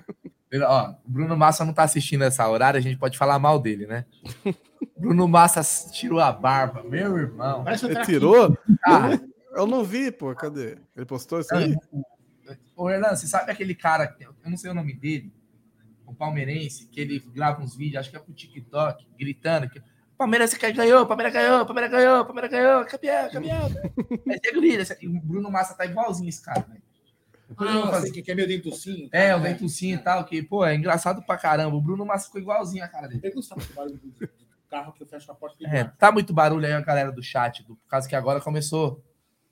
Ó, 0.60 0.90
o 0.90 1.10
Bruno 1.10 1.36
Massa 1.36 1.64
não 1.64 1.72
tá 1.72 1.82
assistindo 1.82 2.24
essa 2.24 2.46
horária, 2.48 2.78
a 2.78 2.82
gente 2.82 2.98
pode 2.98 3.16
falar 3.16 3.38
mal 3.38 3.58
dele, 3.58 3.86
né? 3.86 4.04
Bruno 4.98 5.26
Massa 5.26 5.62
tirou 5.90 6.20
a 6.20 6.30
barba, 6.32 6.82
meu 6.82 7.16
irmão. 7.18 7.64
Ele 7.88 8.04
tirou? 8.04 8.58
Ah, 8.86 9.18
Eu 9.54 9.66
não 9.66 9.82
vi, 9.84 10.10
pô. 10.10 10.34
Cadê? 10.34 10.78
Ele 10.96 11.06
postou 11.06 11.40
isso 11.40 11.54
aí? 11.54 11.76
Ô, 12.76 12.90
Erlan, 12.90 13.14
você 13.14 13.26
sabe 13.26 13.50
aquele 13.50 13.74
cara, 13.74 14.14
eu 14.20 14.50
não 14.50 14.56
sei 14.56 14.70
o 14.70 14.74
nome 14.74 14.92
dele, 14.94 15.32
o 16.06 16.14
palmeirense, 16.14 16.86
que 16.86 17.00
ele 17.00 17.18
grava 17.34 17.62
uns 17.62 17.74
vídeos, 17.76 18.00
acho 18.00 18.10
que 18.10 18.16
é 18.16 18.20
pro 18.20 18.32
TikTok, 18.34 19.06
gritando 19.18 19.68
que 19.70 19.80
Palmeiras 20.18 20.52
ganhou, 20.54 21.06
Palmeiras 21.06 21.32
ganhou, 21.32 21.64
Palmeiras 21.66 21.90
ganhou, 21.90 22.24
Palmeiras 22.24 22.50
ganhou, 22.50 22.84
campeão, 22.84 23.30
campeão. 23.30 23.68
Você 24.26 24.52
grita, 24.52 24.82
esse- 24.82 25.06
o 25.06 25.20
Bruno 25.20 25.50
Massa 25.50 25.74
tá 25.74 25.84
igualzinho 25.86 26.28
esse 26.28 26.42
cara, 26.42 26.60
velho. 26.68 26.82
Depois 27.52 27.74
eu 27.74 27.84
Ah, 27.84 27.90
fazer- 27.90 28.02
sei 28.06 28.12
que 28.12 28.22
que 28.22 28.30
é 28.32 28.34
meio 28.34 28.48
dentucinho. 28.48 29.08
É, 29.12 29.34
o 29.36 29.40
dentucinho 29.40 29.94
e 29.96 29.98
tal, 30.02 30.24
que, 30.24 30.42
pô, 30.42 30.64
é 30.64 30.74
engraçado 30.74 31.22
pra 31.22 31.36
caramba. 31.36 31.76
O 31.76 31.80
Bruno 31.80 32.04
Massa 32.04 32.26
ficou 32.26 32.40
igualzinho 32.40 32.84
a 32.84 32.88
cara 32.88 33.08
dele. 33.08 33.20
Eu 33.24 33.34
gostava 33.34 33.60
do 33.60 33.72
barulho 33.74 33.96
do 33.98 34.10
do 34.10 34.28
carro 34.70 34.92
que 34.94 35.02
eu 35.02 35.06
fecho 35.06 35.30
a 35.30 35.34
porta 35.34 35.56
É, 35.66 35.84
tá 35.84 36.10
muito 36.10 36.32
barulho 36.32 36.64
aí 36.66 36.72
a 36.72 36.80
galera 36.80 37.12
do 37.12 37.22
chat, 37.22 37.62
do, 37.62 37.76
por 37.76 37.88
causa 37.88 38.08
que 38.08 38.16
agora 38.16 38.40
começou 38.40 39.04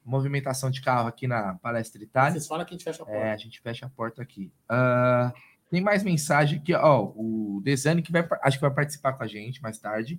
movimentação 0.05 0.71
de 0.71 0.81
carro 0.81 1.07
aqui 1.09 1.27
na 1.29 1.55
Palestra 1.57 2.03
Itália. 2.03 2.33
Vocês 2.33 2.47
falam 2.47 2.65
que 2.65 2.71
a 2.73 2.77
gente 2.77 2.85
fecha 2.85 3.03
a 3.03 3.07
porta. 3.07 3.21
É, 3.21 3.33
a 3.33 3.37
gente 3.37 3.61
fecha 3.61 3.85
a 3.87 3.89
porta 3.91 4.23
aqui. 4.23 4.51
Ah, 4.69 5.33
tem 5.71 5.81
mais 5.83 6.03
mensagem 6.03 6.59
aqui, 6.59 6.75
ó. 6.75 7.13
O 7.15 7.61
Desane, 7.63 8.01
que 8.03 8.11
vai, 8.11 8.27
acho 8.43 8.57
que 8.57 8.63
vai 8.63 8.73
participar 8.73 9.13
com 9.13 9.23
a 9.23 9.27
gente 9.27 9.61
mais 9.63 9.79
tarde, 9.79 10.19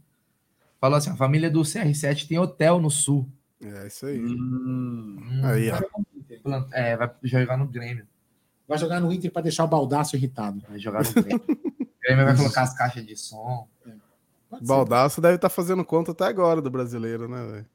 falou 0.80 0.98
assim: 0.98 1.10
a 1.10 1.16
família 1.16 1.50
do 1.50 1.62
CR7 1.62 2.28
tem 2.28 2.38
hotel 2.38 2.80
no 2.80 2.92
sul. 2.92 3.28
É 3.64 3.88
isso 3.88 4.06
aí. 4.06 4.20
Hum, 4.20 5.42
Aí, 5.44 5.70
ó. 5.72 5.80
Plant- 6.42 6.68
É, 6.72 6.96
vai 6.98 7.10
jogar 7.24 7.58
no 7.58 7.68
Grêmio. 7.68 8.06
Vai 8.68 8.78
jogar 8.78 9.00
no 9.00 9.12
Inter 9.12 9.32
pra 9.32 9.42
deixar 9.42 9.64
o 9.64 9.68
baldaço 9.68 10.16
irritado. 10.16 10.62
Vai 10.70 10.80
jogar 10.80 11.04
no 11.04 11.12
Grêmio. 11.14 11.42
o 11.48 11.88
Grêmio 12.02 12.26
vai 12.26 12.36
colocar 12.36 12.62
as 12.64 12.74
caixas 12.76 13.06
de 13.06 13.16
som. 13.16 13.68
Baldaço 14.64 15.22
deve 15.22 15.36
estar 15.36 15.50
fazendo 15.50 15.84
conta 15.86 16.12
até 16.12 16.26
agora 16.26 16.62
do 16.62 16.70
brasileiro, 16.70 17.28
né, 17.30 17.42
velho? 17.46 17.66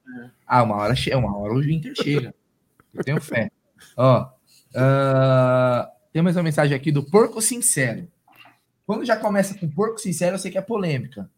Ah, 0.47 0.62
uma 0.62 0.77
hora 0.77 0.95
chega, 0.95 1.17
uma 1.17 1.35
hora 1.36 1.55
o 1.55 1.62
Inter 1.62 1.95
chega. 1.97 2.35
Eu 2.93 3.03
tenho 3.03 3.20
fé. 3.20 3.51
Ó, 3.97 4.28
ah, 4.75 5.91
tem 6.12 6.23
mais 6.23 6.36
uma 6.36 6.43
mensagem 6.43 6.77
aqui 6.77 6.93
do 6.93 7.03
Porco 7.03 7.41
Sincero. 7.41 8.07
Quando 8.86 9.05
já 9.07 9.17
começa 9.17 9.55
com 9.59 9.69
Porco 9.69 9.99
Sincero, 9.99 10.35
eu 10.35 10.39
sei 10.39 10.51
que 10.51 10.59
é 10.59 10.62
polêmica. 10.62 11.31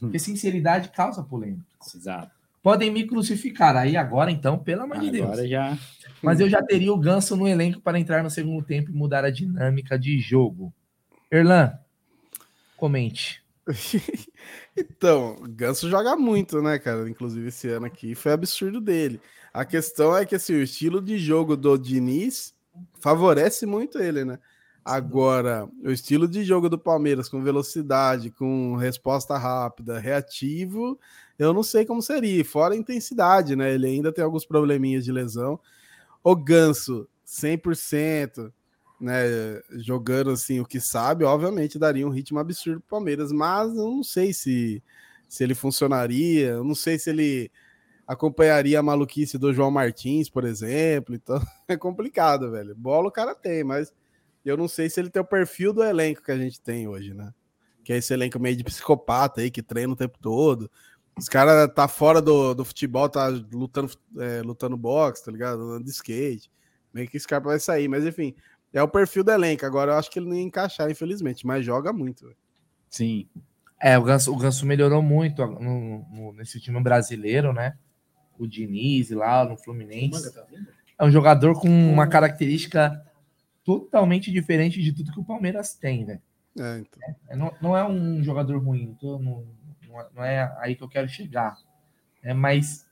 Porque 0.00 0.18
sinceridade 0.18 0.88
causa 0.90 1.22
polêmica. 1.22 1.64
Exato. 1.94 2.30
Podem 2.66 2.90
me 2.90 3.06
crucificar. 3.06 3.76
Aí 3.76 3.96
agora, 3.96 4.28
então, 4.28 4.58
pelo 4.58 4.82
amor 4.82 4.98
de 4.98 5.08
Deus. 5.08 5.28
Agora 5.28 5.46
já. 5.46 5.78
Mas 6.20 6.40
eu 6.40 6.50
já 6.50 6.60
teria 6.60 6.92
o 6.92 6.98
Ganso 6.98 7.36
no 7.36 7.46
elenco 7.46 7.80
para 7.80 7.96
entrar 7.96 8.24
no 8.24 8.28
segundo 8.28 8.60
tempo 8.64 8.90
e 8.90 8.92
mudar 8.92 9.24
a 9.24 9.30
dinâmica 9.30 9.96
de 9.96 10.18
jogo. 10.18 10.74
Erlan, 11.30 11.78
comente. 12.76 13.40
Então, 14.76 15.36
o 15.36 15.48
Ganso 15.48 15.88
joga 15.88 16.16
muito, 16.16 16.60
né, 16.60 16.78
cara? 16.78 17.08
Inclusive 17.08 17.48
esse 17.48 17.68
ano 17.68 17.86
aqui 17.86 18.16
foi 18.16 18.32
absurdo 18.32 18.80
dele. 18.80 19.20
A 19.54 19.64
questão 19.64 20.16
é 20.16 20.26
que 20.26 20.34
assim, 20.34 20.54
o 20.54 20.62
estilo 20.62 21.00
de 21.00 21.18
jogo 21.18 21.56
do 21.56 21.78
Diniz 21.78 22.52
favorece 22.98 23.64
muito 23.64 23.98
ele, 23.98 24.24
né? 24.24 24.38
Agora, 24.84 25.68
o 25.82 25.90
estilo 25.90 26.28
de 26.28 26.44
jogo 26.44 26.68
do 26.68 26.78
Palmeiras 26.78 27.28
com 27.28 27.42
velocidade, 27.42 28.30
com 28.30 28.76
resposta 28.76 29.38
rápida, 29.38 29.98
reativo, 29.98 30.98
eu 31.38 31.52
não 31.52 31.62
sei 31.62 31.84
como 31.84 32.02
seria. 32.02 32.44
Fora 32.44 32.74
a 32.74 32.76
intensidade, 32.76 33.56
né? 33.56 33.74
Ele 33.74 33.86
ainda 33.86 34.12
tem 34.12 34.24
alguns 34.24 34.44
probleminhas 34.44 35.04
de 35.04 35.12
lesão. 35.12 35.58
O 36.22 36.34
Ganso, 36.34 37.08
100%, 37.26 38.52
né? 39.00 39.60
Jogando 39.72 40.30
assim 40.30 40.60
o 40.60 40.66
que 40.66 40.80
sabe, 40.80 41.24
obviamente 41.24 41.78
daria 41.78 42.06
um 42.06 42.10
ritmo 42.10 42.38
absurdo 42.38 42.80
pro 42.80 42.98
Palmeiras, 42.98 43.32
mas 43.32 43.68
eu 43.76 43.90
não 43.90 44.02
sei 44.02 44.32
se, 44.32 44.82
se 45.28 45.44
ele 45.44 45.54
funcionaria, 45.54 46.48
eu 46.48 46.64
não 46.64 46.74
sei 46.74 46.98
se 46.98 47.10
ele 47.10 47.50
acompanharia 48.06 48.78
a 48.78 48.82
maluquice 48.82 49.36
do 49.36 49.52
João 49.52 49.70
Martins, 49.70 50.30
por 50.30 50.44
exemplo. 50.44 51.14
Então 51.14 51.40
é 51.68 51.76
complicado, 51.76 52.50
velho. 52.50 52.74
Bola 52.74 53.08
o 53.08 53.12
cara 53.12 53.34
tem, 53.34 53.64
mas 53.64 53.92
eu 54.44 54.56
não 54.56 54.68
sei 54.68 54.88
se 54.88 55.00
ele 55.00 55.10
tem 55.10 55.20
o 55.20 55.26
perfil 55.26 55.72
do 55.72 55.82
elenco 55.82 56.22
que 56.22 56.30
a 56.30 56.38
gente 56.38 56.60
tem 56.60 56.86
hoje, 56.86 57.12
né? 57.12 57.32
Que 57.84 57.92
é 57.92 57.96
esse 57.96 58.12
elenco 58.12 58.38
meio 58.38 58.56
de 58.56 58.64
psicopata 58.64 59.40
aí, 59.40 59.50
que 59.50 59.62
treina 59.62 59.92
o 59.92 59.96
tempo 59.96 60.18
todo. 60.20 60.70
Os 61.18 61.28
caras 61.28 61.72
tá 61.74 61.88
fora 61.88 62.20
do, 62.20 62.52
do 62.54 62.64
futebol, 62.64 63.08
tá 63.08 63.28
lutando, 63.28 63.90
é, 64.18 64.42
lutando 64.42 64.76
boxe, 64.76 65.24
tá 65.24 65.32
ligado? 65.32 65.62
Andando 65.62 65.84
de 65.84 65.90
skate. 65.90 66.50
Meio 66.92 67.08
que 67.08 67.16
esse 67.16 67.26
cara 67.26 67.42
vai 67.42 67.58
sair, 67.58 67.88
mas 67.88 68.04
enfim, 68.04 68.34
é 68.72 68.82
o 68.82 68.88
perfil 68.88 69.24
do 69.24 69.30
elenco. 69.30 69.64
Agora 69.64 69.92
eu 69.92 69.96
acho 69.96 70.10
que 70.10 70.18
ele 70.18 70.28
não 70.28 70.36
ia 70.36 70.42
encaixar, 70.42 70.90
infelizmente, 70.90 71.46
mas 71.46 71.64
joga 71.64 71.92
muito. 71.92 72.24
velho. 72.26 72.36
Sim. 72.90 73.26
É, 73.80 73.96
o 73.98 74.02
Ganso, 74.02 74.32
o 74.32 74.36
Ganso 74.36 74.64
melhorou 74.66 75.02
muito 75.02 75.44
no- 75.46 76.06
no- 76.10 76.32
nesse 76.32 76.60
time 76.60 76.80
brasileiro, 76.82 77.52
né? 77.52 77.76
O 78.38 78.46
Diniz 78.46 79.10
lá 79.10 79.44
no 79.46 79.56
Fluminense. 79.56 80.30
É 80.98 81.04
um 81.04 81.10
jogador 81.10 81.58
com 81.60 81.68
uma 81.68 82.06
característica 82.06 83.02
totalmente 83.64 84.30
diferente 84.30 84.82
de 84.82 84.92
tudo 84.92 85.12
que 85.12 85.20
o 85.20 85.24
Palmeiras 85.24 85.74
tem, 85.74 86.04
velho. 86.04 86.22
É, 86.58 86.78
então. 86.78 87.02
É, 87.28 87.36
não, 87.36 87.52
não 87.60 87.76
é 87.76 87.86
um 87.86 88.22
jogador 88.22 88.58
ruim, 88.62 88.96
tô- 88.98 89.18
não, 89.18 89.44
não 89.96 90.00
é- 90.00 90.08
não 90.14 90.24
é 90.24 90.56
aí 90.60 90.74
que 90.76 90.82
eu 90.82 90.88
quero 90.88 91.08
chegar. 91.08 91.56
É 92.22 92.34
mais 92.34 92.86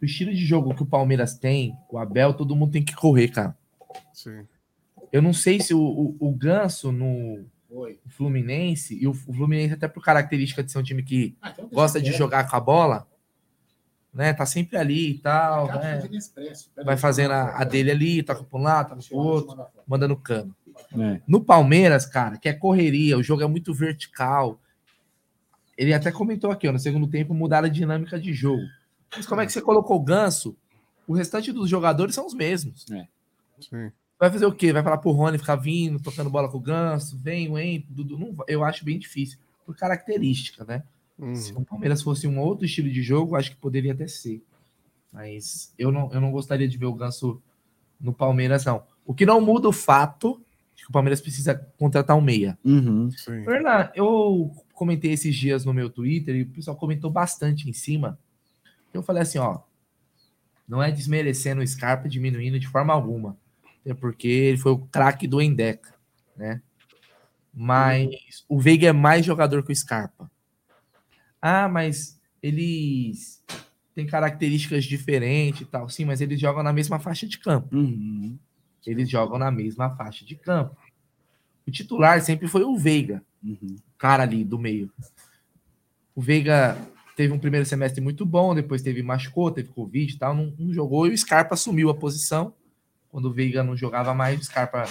o 0.00 0.04
estilo 0.04 0.32
de 0.32 0.44
jogo 0.44 0.74
que 0.74 0.82
o 0.82 0.86
Palmeiras 0.86 1.36
tem, 1.36 1.76
o 1.90 1.98
Abel, 1.98 2.32
todo 2.34 2.54
mundo 2.56 2.72
tem 2.72 2.84
que 2.84 2.94
correr, 2.94 3.28
cara. 3.28 3.56
Sim. 4.12 4.46
Eu 5.12 5.22
não 5.22 5.32
sei 5.32 5.60
se 5.60 5.74
o, 5.74 5.80
o, 5.80 6.16
o 6.20 6.32
Ganso 6.32 6.92
no 6.92 7.44
Oi. 7.70 7.98
Fluminense, 8.08 8.98
e 8.98 9.06
o, 9.06 9.10
o 9.10 9.14
Fluminense, 9.14 9.74
até 9.74 9.88
por 9.88 10.02
característica 10.02 10.62
de 10.62 10.70
ser 10.70 10.78
um 10.78 10.82
time 10.82 11.02
que 11.02 11.36
Ah, 11.42 11.50
então 11.50 11.68
gosta 11.68 12.00
de 12.00 12.12
jogar 12.12 12.48
com 12.48 12.56
a 12.56 12.60
bola, 12.60 13.06
né? 14.12 14.32
Tá 14.32 14.46
sempre 14.46 14.76
ali 14.76 15.10
e 15.12 15.18
tal, 15.18 15.68
Cápsula 15.68 16.08
né? 16.76 16.84
Vai 16.84 16.96
fazendo 16.96 17.32
a, 17.32 17.60
a 17.60 17.64
dele 17.64 17.90
ali, 17.90 18.22
toca 18.22 18.42
pra 18.44 18.58
um 18.58 18.62
lado, 18.62 18.88
toca 18.90 19.02
pro 19.02 19.16
eu 19.16 19.18
outro, 19.20 19.66
mandando 19.86 20.16
cano. 20.16 20.54
É. 20.96 21.20
No 21.26 21.42
Palmeiras, 21.42 22.06
cara, 22.06 22.38
que 22.38 22.48
é 22.48 22.52
correria, 22.52 23.18
o 23.18 23.22
jogo 23.22 23.42
é 23.42 23.46
muito 23.46 23.74
vertical. 23.74 24.60
Ele 25.78 25.94
até 25.94 26.10
comentou 26.10 26.50
aqui, 26.50 26.66
ó, 26.66 26.72
no 26.72 26.78
segundo 26.80 27.06
tempo 27.06 27.32
mudaram 27.32 27.68
a 27.68 27.70
dinâmica 27.70 28.18
de 28.18 28.32
jogo. 28.32 28.64
Mas 29.16 29.24
como 29.24 29.40
é 29.40 29.46
que 29.46 29.52
você 29.52 29.62
colocou 29.62 29.96
o 29.96 30.02
ganso? 30.02 30.56
O 31.06 31.14
restante 31.14 31.52
dos 31.52 31.70
jogadores 31.70 32.16
são 32.16 32.26
os 32.26 32.34
mesmos. 32.34 32.84
Sim. 32.84 33.92
Vai 34.18 34.28
fazer 34.28 34.44
o 34.44 34.52
quê? 34.52 34.72
Vai 34.72 34.82
falar 34.82 34.98
pro 34.98 35.12
Rony 35.12 35.38
ficar 35.38 35.54
vindo, 35.54 36.02
tocando 36.02 36.28
bola 36.28 36.50
com 36.50 36.58
o 36.58 36.60
ganso, 36.60 37.16
vem, 37.16 37.52
vem, 37.52 37.86
Dudu. 37.88 38.18
Não, 38.18 38.34
eu 38.48 38.64
acho 38.64 38.84
bem 38.84 38.98
difícil, 38.98 39.38
por 39.64 39.76
característica, 39.76 40.64
né? 40.64 40.82
Se 41.34 41.52
o 41.52 41.64
Palmeiras 41.64 42.02
fosse 42.02 42.26
um 42.26 42.38
outro 42.40 42.64
estilo 42.64 42.90
de 42.90 43.02
jogo, 43.02 43.36
acho 43.36 43.50
que 43.50 43.56
poderia 43.56 43.92
até 43.92 44.08
ser. 44.08 44.42
Mas 45.12 45.72
eu 45.78 45.90
não, 45.92 46.12
eu 46.12 46.20
não 46.20 46.32
gostaria 46.32 46.68
de 46.68 46.76
ver 46.76 46.86
o 46.86 46.94
Ganso 46.94 47.40
no 48.00 48.12
Palmeiras, 48.12 48.64
não. 48.64 48.84
O 49.04 49.14
que 49.14 49.26
não 49.26 49.40
muda 49.40 49.68
o 49.68 49.72
fato 49.72 50.40
Acho 50.78 50.84
que 50.84 50.90
o 50.90 50.92
Palmeiras 50.92 51.20
precisa 51.20 51.56
contratar 51.76 52.16
um 52.16 52.20
meia. 52.20 52.56
Uhum. 52.64 53.10
Fernando, 53.10 53.90
eu 53.96 54.52
comentei 54.78 55.12
esses 55.12 55.34
dias 55.34 55.64
no 55.64 55.74
meu 55.74 55.90
Twitter 55.90 56.36
e 56.36 56.42
o 56.42 56.48
pessoal 56.48 56.76
comentou 56.76 57.10
bastante 57.10 57.68
em 57.68 57.72
cima. 57.72 58.18
Eu 58.94 59.02
falei 59.02 59.22
assim, 59.22 59.38
ó, 59.38 59.60
não 60.66 60.82
é 60.82 60.90
desmerecendo 60.90 61.60
o 61.60 61.66
Scarpa, 61.66 62.08
diminuindo 62.08 62.58
de 62.58 62.68
forma 62.68 62.92
alguma. 62.92 63.36
É 63.84 63.92
porque 63.92 64.28
ele 64.28 64.58
foi 64.58 64.72
o 64.72 64.78
craque 64.78 65.26
do 65.26 65.42
Endeca, 65.42 65.94
né? 66.36 66.62
Mas 67.52 68.44
o 68.48 68.60
Veiga 68.60 68.88
é 68.88 68.92
mais 68.92 69.26
jogador 69.26 69.64
que 69.64 69.72
o 69.72 69.76
Scarpa. 69.76 70.30
Ah, 71.42 71.68
mas 71.68 72.20
eles 72.42 73.42
têm 73.94 74.06
características 74.06 74.84
diferentes 74.84 75.62
e 75.62 75.64
tal. 75.64 75.88
Sim, 75.88 76.04
mas 76.04 76.20
eles 76.20 76.38
jogam 76.38 76.62
na 76.62 76.72
mesma 76.72 77.00
faixa 77.00 77.26
de 77.26 77.38
campo. 77.38 77.74
Uhum. 77.74 78.38
Eles 78.86 79.10
jogam 79.10 79.38
na 79.38 79.50
mesma 79.50 79.96
faixa 79.96 80.24
de 80.24 80.36
campo. 80.36 80.76
O 81.66 81.70
titular 81.70 82.20
sempre 82.22 82.46
foi 82.46 82.62
o 82.62 82.76
Veiga, 82.76 83.22
uhum. 83.42 83.76
Cara 83.98 84.22
ali 84.22 84.44
do 84.44 84.58
meio. 84.58 84.90
O 86.14 86.22
Veiga 86.22 86.78
teve 87.16 87.32
um 87.32 87.38
primeiro 87.38 87.66
semestre 87.66 88.00
muito 88.00 88.24
bom, 88.24 88.54
depois 88.54 88.80
teve 88.80 89.02
machucou, 89.02 89.50
teve 89.50 89.68
Covid 89.70 90.14
e 90.14 90.18
tal, 90.18 90.34
não, 90.34 90.54
não 90.58 90.72
jogou, 90.72 91.06
e 91.06 91.10
o 91.10 91.18
Scarpa 91.18 91.54
assumiu 91.54 91.90
a 91.90 91.94
posição. 91.94 92.54
Quando 93.10 93.26
o 93.26 93.32
Veiga 93.32 93.62
não 93.64 93.76
jogava 93.76 94.14
mais, 94.14 94.40
o 94.40 94.44
Scarpa 94.44 94.84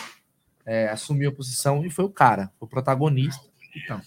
é, 0.66 0.90
assumiu 0.90 1.30
a 1.30 1.34
posição 1.34 1.86
e 1.86 1.90
foi 1.90 2.04
o 2.04 2.10
cara, 2.10 2.52
o 2.60 2.68
protagonista. 2.68 3.46
Então, 3.76 4.02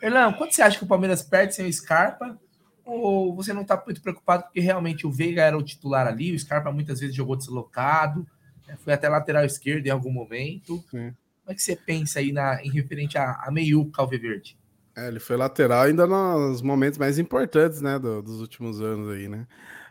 Erlão, 0.00 0.32
quanto 0.32 0.54
você 0.54 0.62
acha 0.62 0.78
que 0.78 0.84
o 0.84 0.88
Palmeiras 0.88 1.22
perde 1.22 1.54
sem 1.54 1.66
o 1.66 1.72
Scarpa? 1.72 2.38
Ou 2.84 3.34
você 3.34 3.52
não 3.52 3.62
está 3.62 3.80
muito 3.84 4.00
preocupado 4.02 4.44
porque 4.44 4.58
realmente 4.58 5.06
o 5.06 5.12
Veiga 5.12 5.42
era 5.42 5.56
o 5.56 5.62
titular 5.62 6.06
ali, 6.06 6.34
o 6.34 6.38
Scarpa 6.38 6.72
muitas 6.72 6.98
vezes 6.98 7.14
jogou 7.14 7.36
deslocado, 7.36 8.26
né, 8.66 8.76
foi 8.82 8.92
até 8.92 9.08
lateral 9.08 9.44
esquerdo 9.44 9.86
em 9.86 9.90
algum 9.90 10.10
momento. 10.10 10.82
Sim. 10.90 11.14
É 11.52 11.54
que 11.54 11.62
você 11.62 11.76
pensa 11.76 12.18
aí 12.18 12.32
na, 12.32 12.64
em 12.64 12.70
referente 12.70 13.18
a, 13.18 13.42
a 13.44 13.50
Meiuca 13.50 14.00
Alviverde? 14.00 14.56
É, 14.96 15.08
ele 15.08 15.20
foi 15.20 15.36
lateral 15.36 15.82
ainda 15.82 16.06
nos 16.06 16.62
momentos 16.62 16.98
mais 16.98 17.18
importantes, 17.18 17.80
né, 17.80 17.98
do, 17.98 18.22
dos 18.22 18.40
últimos 18.40 18.80
anos 18.80 19.10
aí, 19.10 19.28
né? 19.28 19.46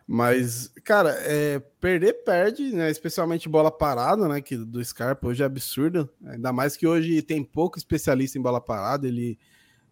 Mas, 0.08 0.72
cara, 0.84 1.12
é, 1.22 1.60
perder 1.80 2.24
perde, 2.26 2.74
né? 2.74 2.90
Especialmente 2.92 3.48
bola 3.48 3.72
parada, 3.72 4.28
né? 4.28 4.42
Que 4.42 4.58
do 4.58 4.84
Scarpa 4.84 5.28
hoje 5.28 5.42
é 5.42 5.46
absurdo. 5.46 6.10
Ainda 6.26 6.52
mais 6.52 6.76
que 6.76 6.86
hoje 6.86 7.22
tem 7.22 7.44
pouco 7.44 7.78
especialista 7.78 8.38
em 8.38 8.42
bola 8.42 8.60
parada, 8.60 9.08
ele 9.08 9.40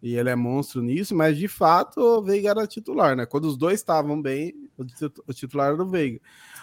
e 0.02 0.16
ele 0.16 0.30
é 0.30 0.36
monstro 0.36 0.80
nisso, 0.80 1.14
mas 1.14 1.36
de 1.36 1.46
fato 1.46 2.00
o 2.00 2.22
Veiga 2.22 2.50
era 2.50 2.66
titular, 2.66 3.14
né? 3.14 3.26
Quando 3.26 3.44
os 3.44 3.56
dois 3.56 3.74
estavam 3.80 4.20
bem, 4.20 4.54
o 5.26 5.32
titular 5.32 5.72
era 5.72 5.82
o 5.82 5.88
Veiga. 5.88 6.20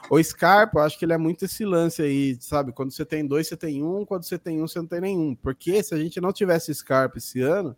O 0.10 0.22
Scarpa, 0.22 0.80
eu 0.80 0.84
acho 0.84 0.98
que 0.98 1.06
ele 1.06 1.14
é 1.14 1.18
muito 1.18 1.46
esse 1.46 1.66
lance 1.66 2.02
aí, 2.02 2.38
sabe? 2.40 2.72
Quando 2.72 2.92
você 2.92 3.06
tem 3.06 3.26
dois, 3.26 3.48
você 3.48 3.58
tem 3.58 3.84
um, 3.84 4.06
quando 4.06 4.24
você 4.24 4.38
tem 4.38 4.62
um, 4.62 4.68
você 4.68 4.80
não 4.80 4.88
tem 4.88 5.02
nenhum. 5.02 5.36
Porque 5.36 5.82
se 5.84 5.94
a 5.94 5.98
gente 5.98 6.22
não 6.22 6.32
tivesse 6.32 6.74
Scarpa 6.74 7.18
esse 7.18 7.42
ano, 7.42 7.76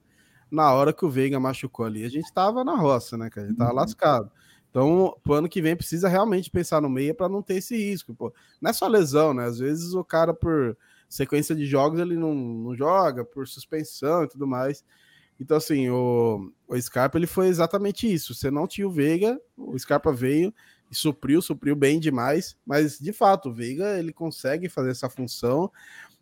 na 0.51 0.73
hora 0.73 0.93
que 0.93 1.05
o 1.05 1.09
Veiga 1.09 1.39
machucou 1.39 1.85
ali, 1.85 2.03
a 2.03 2.09
gente 2.09 2.31
tava 2.33 2.63
na 2.63 2.75
roça, 2.75 3.17
né, 3.17 3.29
cara? 3.29 3.47
A 3.47 3.49
gente 3.49 3.57
tava 3.57 3.71
uhum. 3.71 3.75
lascado. 3.75 4.31
Então, 4.69 5.17
pro 5.23 5.33
ano 5.33 5.49
que 5.49 5.61
vem 5.61 5.75
precisa 5.75 6.07
realmente 6.07 6.51
pensar 6.51 6.81
no 6.81 6.89
meia 6.89 7.13
para 7.13 7.27
não 7.27 7.41
ter 7.41 7.55
esse 7.55 7.75
risco, 7.75 8.13
pô. 8.13 8.31
Não 8.61 8.69
é 8.69 8.73
só 8.73 8.87
lesão, 8.87 9.33
né? 9.33 9.45
Às 9.45 9.57
vezes 9.57 9.93
o 9.93 10.03
cara 10.03 10.33
por 10.33 10.77
sequência 11.07 11.55
de 11.55 11.65
jogos 11.65 11.99
ele 11.99 12.15
não, 12.15 12.35
não 12.35 12.75
joga, 12.75 13.25
por 13.25 13.47
suspensão 13.47 14.23
e 14.23 14.27
tudo 14.27 14.45
mais. 14.45 14.85
Então, 15.39 15.57
assim, 15.57 15.89
o, 15.89 16.51
o 16.67 16.79
Scarpa 16.79 17.17
ele 17.17 17.25
foi 17.25 17.47
exatamente 17.47 18.11
isso. 18.11 18.35
Você 18.35 18.51
não 18.51 18.67
tinha 18.67 18.87
o 18.87 18.91
Veiga, 18.91 19.39
o 19.57 19.77
Scarpa 19.79 20.11
veio 20.11 20.53
e 20.89 20.95
supriu, 20.95 21.41
supriu 21.41 21.75
bem 21.75 21.99
demais, 21.99 22.57
mas 22.65 22.97
de 22.99 23.13
fato, 23.13 23.49
o 23.49 23.53
Veiga 23.53 23.97
ele 23.99 24.11
consegue 24.11 24.67
fazer 24.67 24.91
essa 24.91 25.09
função. 25.09 25.71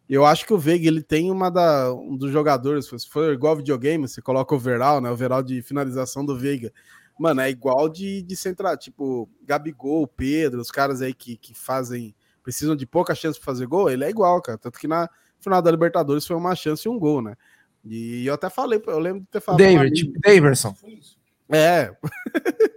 Eu 0.09 0.25
acho 0.25 0.45
que 0.45 0.53
o 0.53 0.57
Veiga 0.57 0.87
ele 0.87 1.01
tem 1.01 1.31
uma 1.31 1.49
da, 1.49 1.93
um 1.93 2.15
dos 2.15 2.31
jogadores, 2.31 2.85
se 2.85 3.09
for 3.09 3.33
igual 3.33 3.55
videogame, 3.55 4.07
você 4.07 4.21
coloca 4.21 4.53
o 4.53 4.57
overall, 4.57 5.01
né? 5.01 5.09
O 5.09 5.13
overall 5.13 5.43
de 5.43 5.61
finalização 5.61 6.25
do 6.25 6.37
Veiga. 6.37 6.71
Mano, 7.17 7.41
é 7.41 7.49
igual 7.49 7.89
de, 7.89 8.21
de 8.21 8.35
central, 8.35 8.77
tipo, 8.77 9.29
Gabigol, 9.43 10.07
Pedro, 10.07 10.61
os 10.61 10.69
caras 10.69 11.01
aí 11.01 11.13
que, 11.13 11.35
que 11.35 11.53
fazem, 11.53 12.13
precisam 12.43 12.75
de 12.75 12.85
pouca 12.85 13.15
chance 13.15 13.39
para 13.39 13.45
fazer 13.45 13.65
gol, 13.65 13.89
ele 13.89 14.03
é 14.03 14.09
igual, 14.09 14.41
cara. 14.41 14.57
Tanto 14.57 14.79
que 14.79 14.87
na 14.87 15.09
final 15.39 15.61
da 15.61 15.71
Libertadores 15.71 16.25
foi 16.25 16.35
uma 16.35 16.55
chance 16.55 16.87
e 16.87 16.91
um 16.91 16.99
gol, 16.99 17.21
né? 17.21 17.35
E 17.83 18.25
eu 18.25 18.33
até 18.33 18.49
falei, 18.49 18.81
eu 18.85 18.99
lembro 18.99 19.21
de 19.21 19.27
ter 19.27 19.39
falado. 19.39 19.59
David, 19.59 20.11
Daverson. 20.19 20.75
É. 21.51 21.95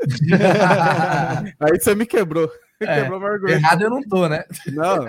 Aí 1.60 1.78
você 1.78 1.94
me 1.94 2.06
quebrou. 2.06 2.50
É, 2.80 3.02
quebrou 3.02 3.20
orgulho. 3.20 3.52
Errado 3.52 3.82
eu 3.82 3.90
não 3.90 4.02
tô, 4.02 4.28
né? 4.28 4.44
Não, 4.68 5.06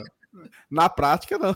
na 0.70 0.90
prática 0.90 1.38
não. 1.38 1.56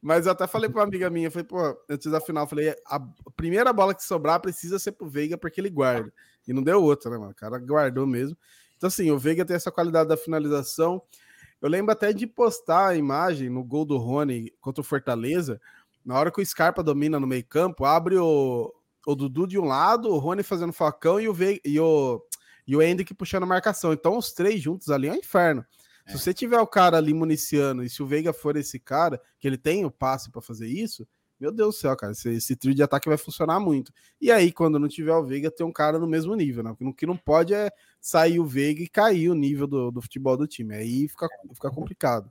Mas 0.00 0.26
eu 0.26 0.32
até 0.32 0.46
falei 0.46 0.68
para 0.70 0.80
uma 0.80 0.86
amiga 0.86 1.10
minha, 1.10 1.30
falei, 1.30 1.46
pô, 1.46 1.76
antes 1.88 2.10
da 2.10 2.20
final, 2.20 2.46
falei, 2.46 2.74
a 2.86 3.00
primeira 3.36 3.72
bola 3.72 3.94
que 3.94 4.04
sobrar 4.04 4.40
precisa 4.40 4.78
ser 4.78 4.92
pro 4.92 5.08
Veiga 5.08 5.36
porque 5.36 5.60
ele 5.60 5.70
guarda. 5.70 6.12
E 6.46 6.52
não 6.52 6.62
deu 6.62 6.82
outra, 6.82 7.10
né, 7.10 7.18
mano? 7.18 7.32
O 7.32 7.34
cara 7.34 7.58
guardou 7.58 8.06
mesmo. 8.06 8.36
Então, 8.76 8.88
assim, 8.88 9.10
o 9.10 9.18
Veiga 9.18 9.44
tem 9.44 9.56
essa 9.56 9.72
qualidade 9.72 10.08
da 10.08 10.16
finalização. 10.16 11.02
Eu 11.60 11.68
lembro 11.68 11.92
até 11.92 12.12
de 12.12 12.26
postar 12.26 12.88
a 12.88 12.96
imagem 12.96 13.48
no 13.48 13.64
gol 13.64 13.84
do 13.84 13.96
Rony 13.96 14.52
contra 14.60 14.80
o 14.80 14.84
Fortaleza. 14.84 15.60
Na 16.04 16.18
hora 16.18 16.30
que 16.30 16.40
o 16.40 16.46
Scarpa 16.46 16.82
domina 16.82 17.18
no 17.18 17.26
meio-campo, 17.26 17.84
abre 17.84 18.16
o, 18.16 18.72
o 19.06 19.14
Dudu 19.14 19.46
de 19.46 19.58
um 19.58 19.64
lado, 19.64 20.08
o 20.08 20.18
Rony 20.18 20.42
fazendo 20.42 20.72
facão 20.72 21.20
e 21.20 21.28
o, 21.28 21.34
Ve 21.34 21.60
e 21.64 21.78
o, 21.78 22.22
e 22.66 22.76
o 22.76 22.82
Hendrick 22.82 23.14
puxando 23.14 23.42
a 23.44 23.46
marcação. 23.46 23.92
Então, 23.92 24.16
os 24.16 24.32
três 24.32 24.60
juntos 24.60 24.90
ali 24.90 25.08
é 25.08 25.12
um 25.12 25.16
inferno. 25.16 25.64
É. 26.06 26.12
Se 26.12 26.18
você 26.18 26.34
tiver 26.34 26.60
o 26.60 26.66
cara 26.66 26.96
ali 26.96 27.14
municiando 27.14 27.82
e 27.82 27.88
se 27.88 28.02
o 28.02 28.06
Veiga 28.06 28.32
for 28.32 28.56
esse 28.56 28.78
cara, 28.78 29.20
que 29.38 29.46
ele 29.46 29.58
tem 29.58 29.84
o 29.84 29.90
passe 29.90 30.30
para 30.30 30.42
fazer 30.42 30.68
isso, 30.68 31.06
meu 31.38 31.50
Deus 31.50 31.74
do 31.74 31.78
céu, 31.78 31.96
cara, 31.96 32.12
esse, 32.12 32.28
esse, 32.30 32.56
trio 32.56 32.74
de 32.74 32.82
ataque 32.82 33.08
vai 33.08 33.18
funcionar 33.18 33.58
muito. 33.58 33.92
E 34.20 34.30
aí, 34.30 34.52
quando 34.52 34.78
não 34.78 34.88
tiver 34.88 35.14
o 35.14 35.24
Veiga, 35.24 35.50
tem 35.50 35.66
um 35.66 35.72
cara 35.72 35.98
no 35.98 36.06
mesmo 36.06 36.34
nível, 36.34 36.62
né? 36.62 36.76
O 36.80 36.94
que 36.94 37.06
não 37.06 37.16
pode 37.16 37.52
é 37.52 37.70
sair 38.00 38.38
o 38.38 38.46
Veiga 38.46 38.82
e 38.82 38.88
cair 38.88 39.28
o 39.28 39.34
nível 39.34 39.66
do, 39.66 39.90
do 39.90 40.00
futebol 40.00 40.36
do 40.36 40.46
time. 40.46 40.74
Aí 40.74 41.08
fica, 41.08 41.28
fica 41.52 41.70
complicado. 41.70 42.30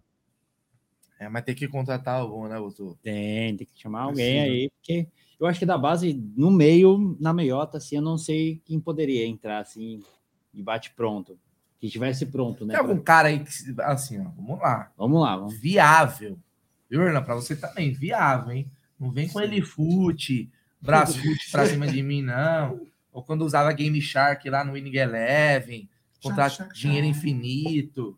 É, 1.20 1.30
mas 1.30 1.44
tem 1.44 1.56
que 1.56 1.68
contratar 1.68 2.20
algum, 2.20 2.48
né, 2.48 2.60
Guto? 2.60 2.98
Tem, 3.02 3.56
tem 3.56 3.68
que 3.68 3.80
chamar 3.80 4.04
alguém 4.04 4.42
assim, 4.42 4.50
aí, 4.50 4.70
porque 4.70 5.08
eu 5.40 5.48
acho 5.48 5.60
que 5.60 5.66
da 5.66 5.78
base, 5.78 6.14
no 6.36 6.52
meio, 6.52 7.18
na 7.20 7.34
meiota, 7.34 7.78
assim, 7.78 7.96
eu 7.96 8.02
não 8.02 8.18
sei 8.18 8.62
quem 8.66 8.80
poderia 8.80 9.26
entrar, 9.26 9.60
assim, 9.60 10.02
de 10.54 10.62
bate 10.62 10.92
pronto. 10.92 11.38
Que 11.80 11.88
estivesse 11.88 12.26
pronto, 12.26 12.66
né? 12.66 12.74
Tem 12.74 12.82
algum 12.82 12.96
pra... 12.96 13.04
cara 13.04 13.28
aí 13.28 13.40
que, 13.40 13.52
assim, 13.82 14.20
ó, 14.20 14.30
vamos 14.36 14.60
lá. 14.60 14.92
Vamos 14.98 15.22
lá, 15.22 15.36
vamos. 15.36 15.60
Viável. 15.60 16.40
Viu, 16.90 17.02
Erna? 17.02 17.22
Pra 17.22 17.36
você 17.36 17.56
também, 17.56 17.92
viável, 17.92 18.54
hein? 18.54 18.72
Não 19.00 19.12
vem 19.12 19.28
com 19.28 19.42
ele 19.42 19.62
fute, 19.62 20.50
braço 20.80 21.18
fute 21.22 21.52
pra 21.52 21.66
cima 21.66 21.88
de 21.88 22.02
mim, 22.02 22.22
não. 22.22 22.80
Ou 23.12 23.22
quando 23.22 23.44
usava 23.44 23.74
Game 23.74 24.02
Shark 24.02 24.50
lá 24.50 24.64
no 24.64 24.74
Winning 24.74 24.96
Eleven, 24.96 25.90
contrato 26.22 26.68
dinheiro 26.74 27.06
infinito. 27.06 28.18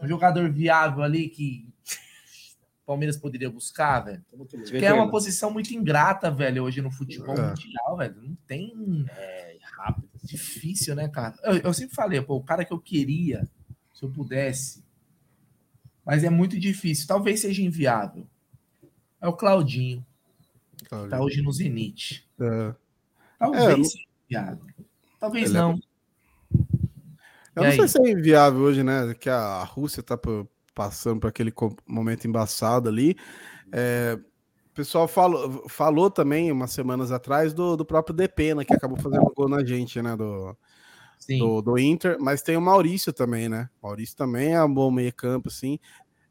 Um 0.00 0.06
jogador 0.06 0.50
viável 0.50 1.02
ali 1.02 1.28
que 1.28 1.71
Palmeiras 2.84 3.16
poderia 3.16 3.50
buscar, 3.50 4.00
velho. 4.00 4.24
Que 4.68 4.84
é 4.84 4.92
uma 4.92 5.10
posição 5.10 5.50
muito 5.50 5.72
ingrata, 5.72 6.30
velho, 6.30 6.64
hoje 6.64 6.80
no 6.80 6.90
futebol 6.90 7.36
é. 7.36 7.48
mundial, 7.48 7.96
velho. 7.96 8.16
Não 8.20 8.34
tem. 8.46 9.04
É 9.08 9.58
rápido. 9.76 10.08
Difícil, 10.22 10.94
né, 10.94 11.08
cara? 11.08 11.34
Eu, 11.42 11.56
eu, 11.58 11.74
sempre 11.74 11.94
falei, 11.94 12.20
pô, 12.20 12.36
o 12.36 12.42
cara 12.42 12.64
que 12.64 12.72
eu 12.72 12.78
queria, 12.78 13.48
se 13.92 14.04
eu 14.04 14.10
pudesse. 14.10 14.84
Mas 16.04 16.24
é 16.24 16.30
muito 16.30 16.58
difícil. 16.58 17.06
Talvez 17.06 17.40
seja 17.40 17.62
inviável. 17.62 18.26
É 19.20 19.28
o 19.28 19.32
Claudinho. 19.32 20.04
Claudinho. 20.88 21.10
Tá 21.10 21.20
hoje 21.20 21.42
no 21.42 21.52
Zenit. 21.52 22.28
É. 22.40 22.74
Talvez 23.38 23.64
é, 23.64 23.84
seja 23.84 24.04
inviável. 24.24 24.66
Talvez 25.20 25.52
não. 25.52 25.78
Eu 27.54 27.64
não 27.64 27.72
sei 27.72 27.88
se 27.88 28.00
é 28.00 28.10
inviável 28.10 28.60
hoje, 28.60 28.82
né? 28.82 29.14
Que 29.14 29.28
a 29.28 29.62
Rússia 29.62 30.02
tá 30.02 30.16
por 30.16 30.48
passando 30.74 31.20
por 31.20 31.28
aquele 31.28 31.52
momento 31.86 32.26
embaçado 32.26 32.88
ali. 32.88 33.16
É, 33.72 34.18
o 34.72 34.74
pessoal 34.74 35.06
falou, 35.06 35.68
falou 35.68 36.10
também 36.10 36.50
umas 36.50 36.72
semanas 36.72 37.12
atrás 37.12 37.52
do, 37.52 37.76
do 37.76 37.84
próprio 37.84 38.16
Depena, 38.16 38.64
que 38.64 38.72
acabou 38.72 38.98
fazendo 38.98 39.32
gol 39.36 39.48
na 39.48 39.64
gente, 39.64 40.00
né? 40.00 40.16
Do, 40.16 40.56
do, 41.28 41.62
do, 41.62 41.78
Inter, 41.78 42.16
mas 42.18 42.42
tem 42.42 42.56
o 42.56 42.60
Maurício 42.60 43.12
também, 43.12 43.48
né? 43.48 43.68
Maurício 43.82 44.16
também 44.16 44.54
é 44.54 44.64
um 44.64 44.72
bom 44.72 44.90
meio-campo, 44.90 45.48
assim. 45.48 45.78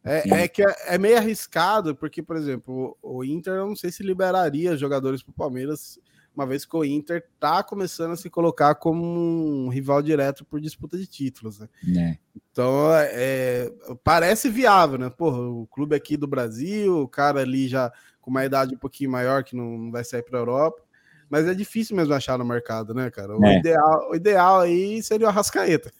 É, 0.03 0.27
é, 0.43 0.47
que 0.47 0.63
é, 0.63 0.75
é, 0.87 0.97
meio 0.97 1.17
arriscado, 1.17 1.95
porque, 1.95 2.23
por 2.23 2.35
exemplo, 2.35 2.97
o, 3.01 3.19
o 3.19 3.23
Inter, 3.23 3.53
eu 3.53 3.67
não 3.67 3.75
sei 3.75 3.91
se 3.91 4.01
liberaria 4.01 4.75
jogadores 4.75 5.21
para 5.21 5.31
o 5.31 5.35
Palmeiras 5.35 5.99
uma 6.35 6.45
vez 6.45 6.65
que 6.65 6.75
o 6.75 6.85
Inter 6.85 7.25
tá 7.39 7.61
começando 7.61 8.11
a 8.11 8.17
se 8.17 8.29
colocar 8.29 8.75
como 8.75 9.03
um 9.03 9.69
rival 9.69 10.01
direto 10.01 10.45
por 10.45 10.61
disputa 10.61 10.97
de 10.97 11.05
títulos, 11.05 11.59
né? 11.59 11.67
É. 11.97 12.17
Então, 12.51 12.89
é, 12.93 13.71
parece 14.03 14.49
viável, 14.49 14.97
né? 14.97 15.09
Porra, 15.09 15.39
o 15.39 15.67
clube 15.67 15.95
aqui 15.95 16.15
do 16.15 16.27
Brasil, 16.27 17.01
o 17.01 17.07
cara 17.07 17.41
ali 17.41 17.67
já 17.67 17.91
com 18.21 18.31
uma 18.31 18.45
idade 18.45 18.75
um 18.75 18.77
pouquinho 18.77 19.11
maior 19.11 19.43
que 19.43 19.55
não 19.55 19.91
vai 19.91 20.03
sair 20.03 20.23
para 20.23 20.37
a 20.37 20.41
Europa, 20.41 20.81
mas 21.29 21.47
é 21.47 21.53
difícil 21.53 21.95
mesmo 21.95 22.13
achar 22.13 22.37
no 22.37 22.45
mercado, 22.45 22.93
né, 22.93 23.09
cara? 23.09 23.37
O, 23.37 23.45
é. 23.45 23.59
ideal, 23.59 24.09
o 24.11 24.15
ideal 24.15 24.59
aí 24.61 25.01
seria 25.01 25.27
o 25.27 25.29
Arrascaeta. 25.29 25.91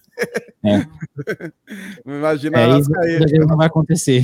É. 0.64 0.86
Imagina 2.06 2.60
É, 2.60 2.66
a 2.66 2.80
isso 2.80 2.92
Rascaeta. 2.92 3.46
não 3.46 3.58
vai 3.58 3.68
acontecer. 3.68 4.24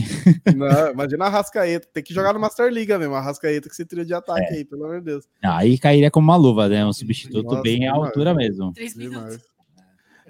Não, 0.56 0.92
imagina 0.92 1.26
a 1.26 1.30
Rascaeta. 1.30 1.88
Tem 1.92 2.04
que 2.04 2.14
jogar 2.14 2.34
no 2.34 2.40
Master 2.40 2.72
Liga 2.72 3.00
mesmo. 3.00 3.16
A 3.16 3.22
Rascaeta 3.22 3.70
que 3.70 3.76
se 3.76 3.86
trio 3.86 4.06
de 4.06 4.14
ataque 4.14 4.54
aí, 4.54 4.66
pelo 4.66 4.86
amor 4.86 5.00
de 5.00 5.06
Deus. 5.06 5.26
Aí 5.44 5.78
cairia 5.78 6.12
como 6.12 6.28
uma 6.28 6.36
luva, 6.36 6.68
né? 6.68 6.86
Um 6.86 6.94
substituto 6.94 7.50
Nossa, 7.50 7.62
bem 7.62 7.88
à 7.88 7.94
altura 7.94 8.34
mesmo. 8.34 8.74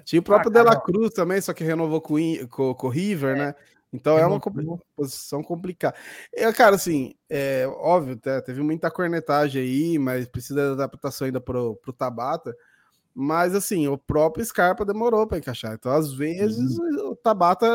Tinha 0.04 0.20
o 0.20 0.22
próprio 0.22 0.50
De 0.50 0.62
La 0.62 0.80
Cruz 0.80 1.12
também, 1.12 1.40
só 1.40 1.52
que 1.52 1.62
renovou 1.64 2.00
com, 2.00 2.16
com, 2.48 2.74
com 2.74 2.86
o 2.86 2.90
River, 2.90 3.36
né? 3.36 3.54
Então 3.92 4.18
é 4.18 4.26
uma 4.26 4.40
posição 4.94 5.42
complicada. 5.42 5.96
É, 6.34 6.50
cara, 6.52 6.76
assim, 6.76 7.14
é 7.28 7.66
óbvio, 7.66 8.16
tá, 8.16 8.40
teve 8.42 8.62
muita 8.62 8.90
cornetagem 8.90 9.62
aí, 9.62 9.98
mas 9.98 10.26
precisa 10.26 10.66
de 10.66 10.72
adaptação 10.72 11.26
ainda 11.26 11.40
pro, 11.40 11.76
pro 11.76 11.92
Tabata. 11.92 12.54
Mas, 13.20 13.52
assim, 13.52 13.88
o 13.88 13.98
próprio 13.98 14.44
Scarpa 14.44 14.84
demorou 14.84 15.26
para 15.26 15.38
encaixar. 15.38 15.74
Então, 15.74 15.90
às 15.90 16.12
vezes, 16.12 16.78
o 16.78 17.16
Tabata, 17.16 17.66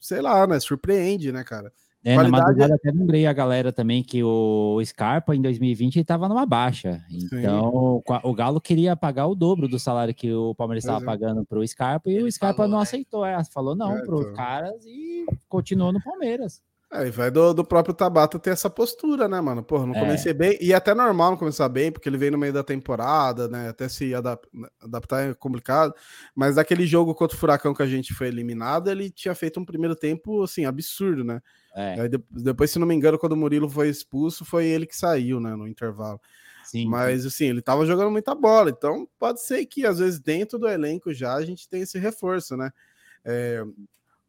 sei 0.00 0.22
lá, 0.22 0.46
né? 0.46 0.58
Surpreende, 0.58 1.30
né, 1.30 1.44
cara? 1.44 1.70
É, 2.02 2.14
Qualidade 2.14 2.30
na 2.30 2.46
madrugada 2.46 2.74
até 2.76 2.90
lembrei 2.90 3.26
a 3.26 3.32
galera 3.34 3.70
também 3.74 4.02
que 4.02 4.24
o 4.24 4.80
Scarpa 4.82 5.36
em 5.36 5.42
2020 5.42 5.96
ele 5.96 6.04
tava 6.06 6.30
numa 6.30 6.46
baixa. 6.46 7.04
Então 7.30 8.00
qua- 8.06 8.22
o 8.24 8.32
Galo 8.32 8.58
queria 8.58 8.96
pagar 8.96 9.26
o 9.26 9.34
dobro 9.34 9.68
do 9.68 9.78
salário 9.78 10.14
que 10.14 10.32
o 10.32 10.54
Palmeiras 10.54 10.82
estava 10.82 11.02
é. 11.02 11.04
pagando 11.04 11.44
pro 11.44 11.66
Scarpa 11.68 12.08
e 12.10 12.22
o 12.22 12.32
Scarpa 12.32 12.66
não 12.66 12.80
aceitou. 12.80 13.22
É, 13.22 13.44
falou 13.44 13.76
não 13.76 13.98
É, 13.98 14.02
pros 14.02 14.22
então. 14.22 14.32
caras 14.32 14.82
e 14.86 15.26
continuou 15.46 15.92
no 15.92 16.02
Palmeiras. 16.02 16.62
Aí 16.92 17.08
vai 17.08 17.30
do, 17.30 17.54
do 17.54 17.64
próprio 17.64 17.94
Tabata 17.94 18.36
ter 18.36 18.50
essa 18.50 18.68
postura, 18.68 19.28
né, 19.28 19.40
mano? 19.40 19.62
Porra, 19.62 19.86
não 19.86 19.94
É. 19.94 20.00
comecei 20.00 20.32
bem. 20.34 20.58
E 20.60 20.72
é 20.72 20.74
até 20.76 20.92
normal 20.92 21.30
não 21.30 21.38
começar 21.38 21.68
bem, 21.68 21.92
porque 21.92 22.08
ele 22.08 22.18
veio 22.18 22.32
no 22.32 22.38
meio 22.38 22.52
da 22.52 22.64
temporada, 22.64 23.46
né? 23.46 23.68
Até 23.68 23.88
se 23.88 24.12
adap- 24.12 24.44
adaptar 24.82 25.30
é 25.30 25.34
complicado. 25.34 25.94
Mas 26.34 26.56
naquele 26.56 26.84
jogo 26.88 27.14
contra 27.14 27.36
o 27.36 27.38
Furacão 27.38 27.72
que 27.72 27.82
a 27.82 27.86
gente 27.86 28.12
foi 28.12 28.26
eliminado, 28.26 28.90
ele 28.90 29.08
tinha 29.08 29.36
feito 29.36 29.60
um 29.60 29.64
primeiro 29.64 29.94
tempo, 29.94 30.42
assim, 30.42 30.64
absurdo, 30.64 31.22
né? 31.22 31.40
É. 31.76 32.00
Aí 32.00 32.08
de- 32.08 32.24
depois, 32.28 32.72
se 32.72 32.78
não 32.80 32.88
me 32.88 32.94
engano, 32.94 33.16
quando 33.20 33.32
o 33.34 33.36
Murilo 33.36 33.68
foi 33.68 33.88
expulso, 33.88 34.44
foi 34.44 34.66
ele 34.66 34.84
que 34.84 34.96
saiu, 34.96 35.38
né, 35.38 35.54
no 35.54 35.68
intervalo. 35.68 36.20
Sim, 36.64 36.88
Mas, 36.88 37.24
assim, 37.24 37.46
ele 37.46 37.62
tava 37.62 37.86
jogando 37.86 38.10
muita 38.10 38.34
bola. 38.34 38.68
Então, 38.70 39.08
pode 39.16 39.40
ser 39.42 39.64
que, 39.66 39.86
às 39.86 40.00
vezes, 40.00 40.18
dentro 40.18 40.58
do 40.58 40.68
elenco 40.68 41.14
já 41.14 41.34
a 41.34 41.44
gente 41.44 41.68
tem 41.68 41.82
esse 41.82 41.98
reforço, 42.00 42.56
né? 42.56 42.70
É, 43.24 43.62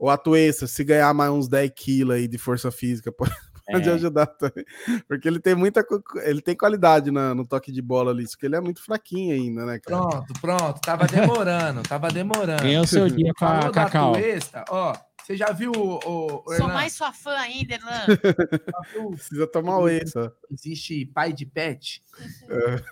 o 0.03 0.09
Atuesta, 0.09 0.65
se 0.65 0.83
ganhar 0.83 1.13
mais 1.13 1.31
uns 1.31 1.47
10 1.47 1.71
quilos 1.75 2.15
aí 2.15 2.27
de 2.27 2.37
força 2.39 2.71
física, 2.71 3.11
pode, 3.13 3.31
pode 3.71 3.87
É. 3.87 3.93
ajudar 3.93 4.25
também. 4.25 4.65
Porque 5.07 5.27
ele 5.27 5.39
tem 5.39 5.53
muita. 5.53 5.85
Ele 6.23 6.41
tem 6.41 6.55
qualidade 6.55 7.11
na- 7.11 7.35
no 7.35 7.45
toque 7.45 7.71
de 7.71 7.81
bola 7.81 8.11
ali, 8.11 8.27
só 8.27 8.35
que 8.37 8.45
ele 8.47 8.55
é 8.55 8.59
muito 8.61 8.83
fraquinho 8.83 9.35
ainda, 9.35 9.63
né, 9.65 9.79
cara? 9.79 10.01
Pronto, 10.01 10.33
pronto. 10.41 10.81
Tava 10.81 11.05
demorando, 11.05 11.83
tava 11.83 12.09
demorando. 12.09 12.63
Ganhou 12.63 12.87
seu 12.87 13.07
dia 13.07 13.31
com 13.37 13.45
a 13.45 13.69
Cacau. 13.71 14.13
Tuesta, 14.13 14.65
ó, 14.69 14.93
você 15.23 15.37
já 15.37 15.51
viu 15.51 15.71
o. 15.71 15.99
o, 16.03 16.25
o 16.37 16.43
Sou 16.45 16.53
Hernan? 16.55 16.73
mais 16.73 16.93
sua 16.93 17.13
fã 17.13 17.33
ainda, 17.37 17.75
Erlan. 17.75 18.05
Precisa 19.15 19.45
tomar 19.45 19.77
whey, 19.79 20.05
só. 20.07 20.31
Existe 20.51 21.05
pai 21.05 21.31
de 21.31 21.45
pet. 21.45 22.03
É. 22.49 22.83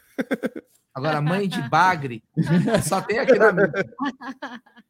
Agora, 0.93 1.21
mãe 1.21 1.47
de 1.47 1.61
bagre, 1.69 2.23
só 2.83 3.01
tem 3.01 3.17
aqui 3.19 3.33
na 3.39 3.51
mídia. 3.51 3.89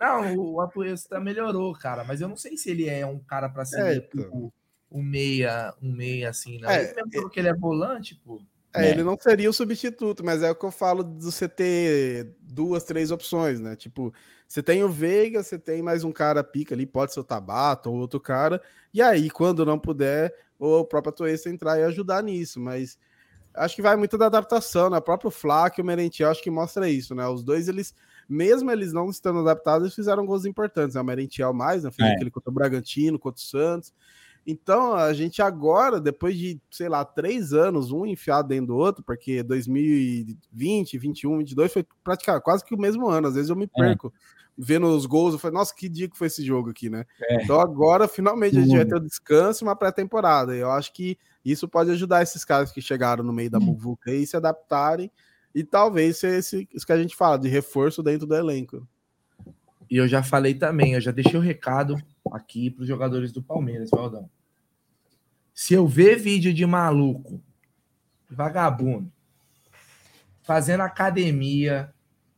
Não, 0.00 0.34
o 0.36 0.60
Atuesta 0.62 1.20
melhorou, 1.20 1.74
cara, 1.74 2.02
mas 2.04 2.22
eu 2.22 2.28
não 2.28 2.36
sei 2.36 2.56
se 2.56 2.70
ele 2.70 2.88
é 2.88 3.04
um 3.04 3.18
cara 3.18 3.50
pra 3.50 3.66
ser 3.66 3.80
É, 3.80 4.00
tipo, 4.00 4.50
um 4.90 5.02
meia, 5.02 5.74
um 5.82 5.92
meia 5.92 6.30
assim, 6.30 6.58
não. 6.58 6.70
É, 6.70 6.84
ele 6.84 6.94
mesmo 6.94 7.12
falou 7.12 7.30
que 7.30 7.38
ele 7.38 7.48
é 7.48 7.54
volante, 7.54 8.14
pô. 8.14 8.40
É, 8.72 8.88
ele 8.88 9.02
não 9.02 9.16
seria 9.20 9.50
o 9.50 9.52
substituto, 9.52 10.24
mas 10.24 10.42
é 10.42 10.50
o 10.50 10.54
que 10.54 10.64
eu 10.64 10.70
falo 10.70 11.02
de 11.02 11.24
você 11.24 11.48
ter 11.48 12.36
duas, 12.40 12.84
três 12.84 13.10
opções, 13.10 13.58
né? 13.58 13.74
Tipo, 13.74 14.14
você 14.46 14.62
tem 14.62 14.82
o 14.84 14.88
Veiga, 14.88 15.42
você 15.42 15.58
tem 15.58 15.82
mais 15.82 16.04
um 16.04 16.12
cara 16.12 16.42
pica 16.42 16.74
ali, 16.74 16.86
pode 16.86 17.12
ser 17.12 17.20
o 17.20 17.24
Tabata 17.24 17.90
ou 17.90 17.96
outro 17.96 18.20
cara, 18.20 18.62
e 18.94 19.02
aí, 19.02 19.28
quando 19.28 19.66
não 19.66 19.78
puder, 19.78 20.32
o 20.58 20.84
próprio 20.84 21.10
Atuesta 21.10 21.50
entrar 21.50 21.78
e 21.78 21.84
ajudar 21.84 22.22
nisso, 22.22 22.60
mas 22.60 22.96
acho 23.54 23.74
que 23.74 23.82
vai 23.82 23.96
muito 23.96 24.16
da 24.16 24.26
adaptação, 24.26 24.88
né? 24.88 24.98
O 24.98 25.02
próprio 25.02 25.30
Flá 25.30 25.70
e 25.76 25.82
o 25.82 25.84
Merentiel 25.84 26.30
acho 26.30 26.42
que 26.42 26.50
mostra 26.50 26.88
isso, 26.88 27.14
né? 27.14 27.26
Os 27.26 27.42
dois, 27.42 27.68
eles, 27.68 27.92
mesmo 28.30 28.70
eles 28.70 28.92
não 28.92 29.10
estando 29.10 29.40
adaptados, 29.40 29.82
eles 29.82 29.94
fizeram 29.94 30.24
gols 30.24 30.44
importantes, 30.44 30.94
né? 30.94 31.00
O 31.00 31.04
Merentiel 31.04 31.52
mais, 31.52 31.84
né? 31.84 31.90
Fez 31.90 32.08
É. 32.08 32.14
aquele 32.14 32.30
contra 32.30 32.50
o 32.50 32.54
Bragantino, 32.54 33.18
contra 33.18 33.38
o 33.38 33.44
Santos, 33.44 33.92
então, 34.46 34.94
a 34.94 35.12
gente 35.12 35.42
agora, 35.42 36.00
depois 36.00 36.36
de, 36.36 36.60
sei 36.70 36.88
lá, 36.88 37.04
três 37.04 37.52
anos, 37.52 37.92
um 37.92 38.06
enfiado 38.06 38.48
dentro 38.48 38.68
do 38.68 38.76
outro, 38.76 39.02
porque 39.04 39.42
2020, 39.42 40.98
21, 40.98 41.38
22 41.38 41.72
foi 41.72 41.86
praticamente 42.02 42.44
quase 42.44 42.64
que 42.64 42.74
o 42.74 42.78
mesmo 42.78 43.06
ano. 43.08 43.28
Às 43.28 43.34
vezes 43.34 43.50
eu 43.50 43.56
me 43.56 43.66
perco 43.66 44.12
vendo 44.56 44.86
os 44.88 45.06
gols. 45.06 45.34
Eu 45.34 45.38
falei, 45.38 45.54
nossa, 45.56 45.74
que 45.74 45.88
dia 45.88 46.08
que 46.08 46.16
foi 46.16 46.26
esse 46.26 46.44
jogo 46.44 46.70
aqui, 46.70 46.88
né? 46.88 47.04
É. 47.22 47.42
Então, 47.44 47.60
agora, 47.60 48.08
finalmente, 48.08 48.56
a 48.56 48.62
gente 48.62 48.76
vai 48.76 48.86
ter 48.86 48.96
o 48.96 49.00
descanso 49.00 49.62
e 49.62 49.66
uma 49.66 49.76
pré-temporada. 49.76 50.56
E 50.56 50.60
eu 50.60 50.70
acho 50.70 50.92
que 50.92 51.18
isso 51.44 51.68
pode 51.68 51.90
ajudar 51.90 52.22
esses 52.22 52.44
caras 52.44 52.72
que 52.72 52.80
chegaram 52.80 53.22
no 53.22 53.32
meio 53.32 53.50
da 53.50 53.60
muvuca 53.60 54.10
aí 54.10 54.26
se 54.26 54.36
adaptarem 54.36 55.10
e 55.54 55.64
talvez 55.64 56.18
ser 56.18 56.38
esse, 56.38 56.68
isso 56.72 56.86
que 56.86 56.92
a 56.92 57.00
gente 57.00 57.16
fala, 57.16 57.38
de 57.38 57.48
reforço 57.48 58.02
dentro 58.02 58.26
do 58.26 58.34
elenco. 58.34 58.86
E 59.90 59.96
eu 59.96 60.06
já 60.06 60.22
falei 60.22 60.54
também, 60.54 60.94
eu 60.94 61.00
já 61.00 61.10
deixei 61.10 61.36
o 61.36 61.42
recado 61.42 61.96
aqui 62.32 62.70
para 62.70 62.82
os 62.82 62.88
jogadores 62.88 63.32
do 63.32 63.42
Palmeiras, 63.42 63.90
Valdão. 63.90 64.30
Se 65.52 65.74
eu 65.74 65.86
ver 65.86 66.16
vídeo 66.16 66.54
de 66.54 66.64
maluco, 66.64 67.42
vagabundo, 68.30 69.10
fazendo 70.42 70.82
academia, 70.82 71.92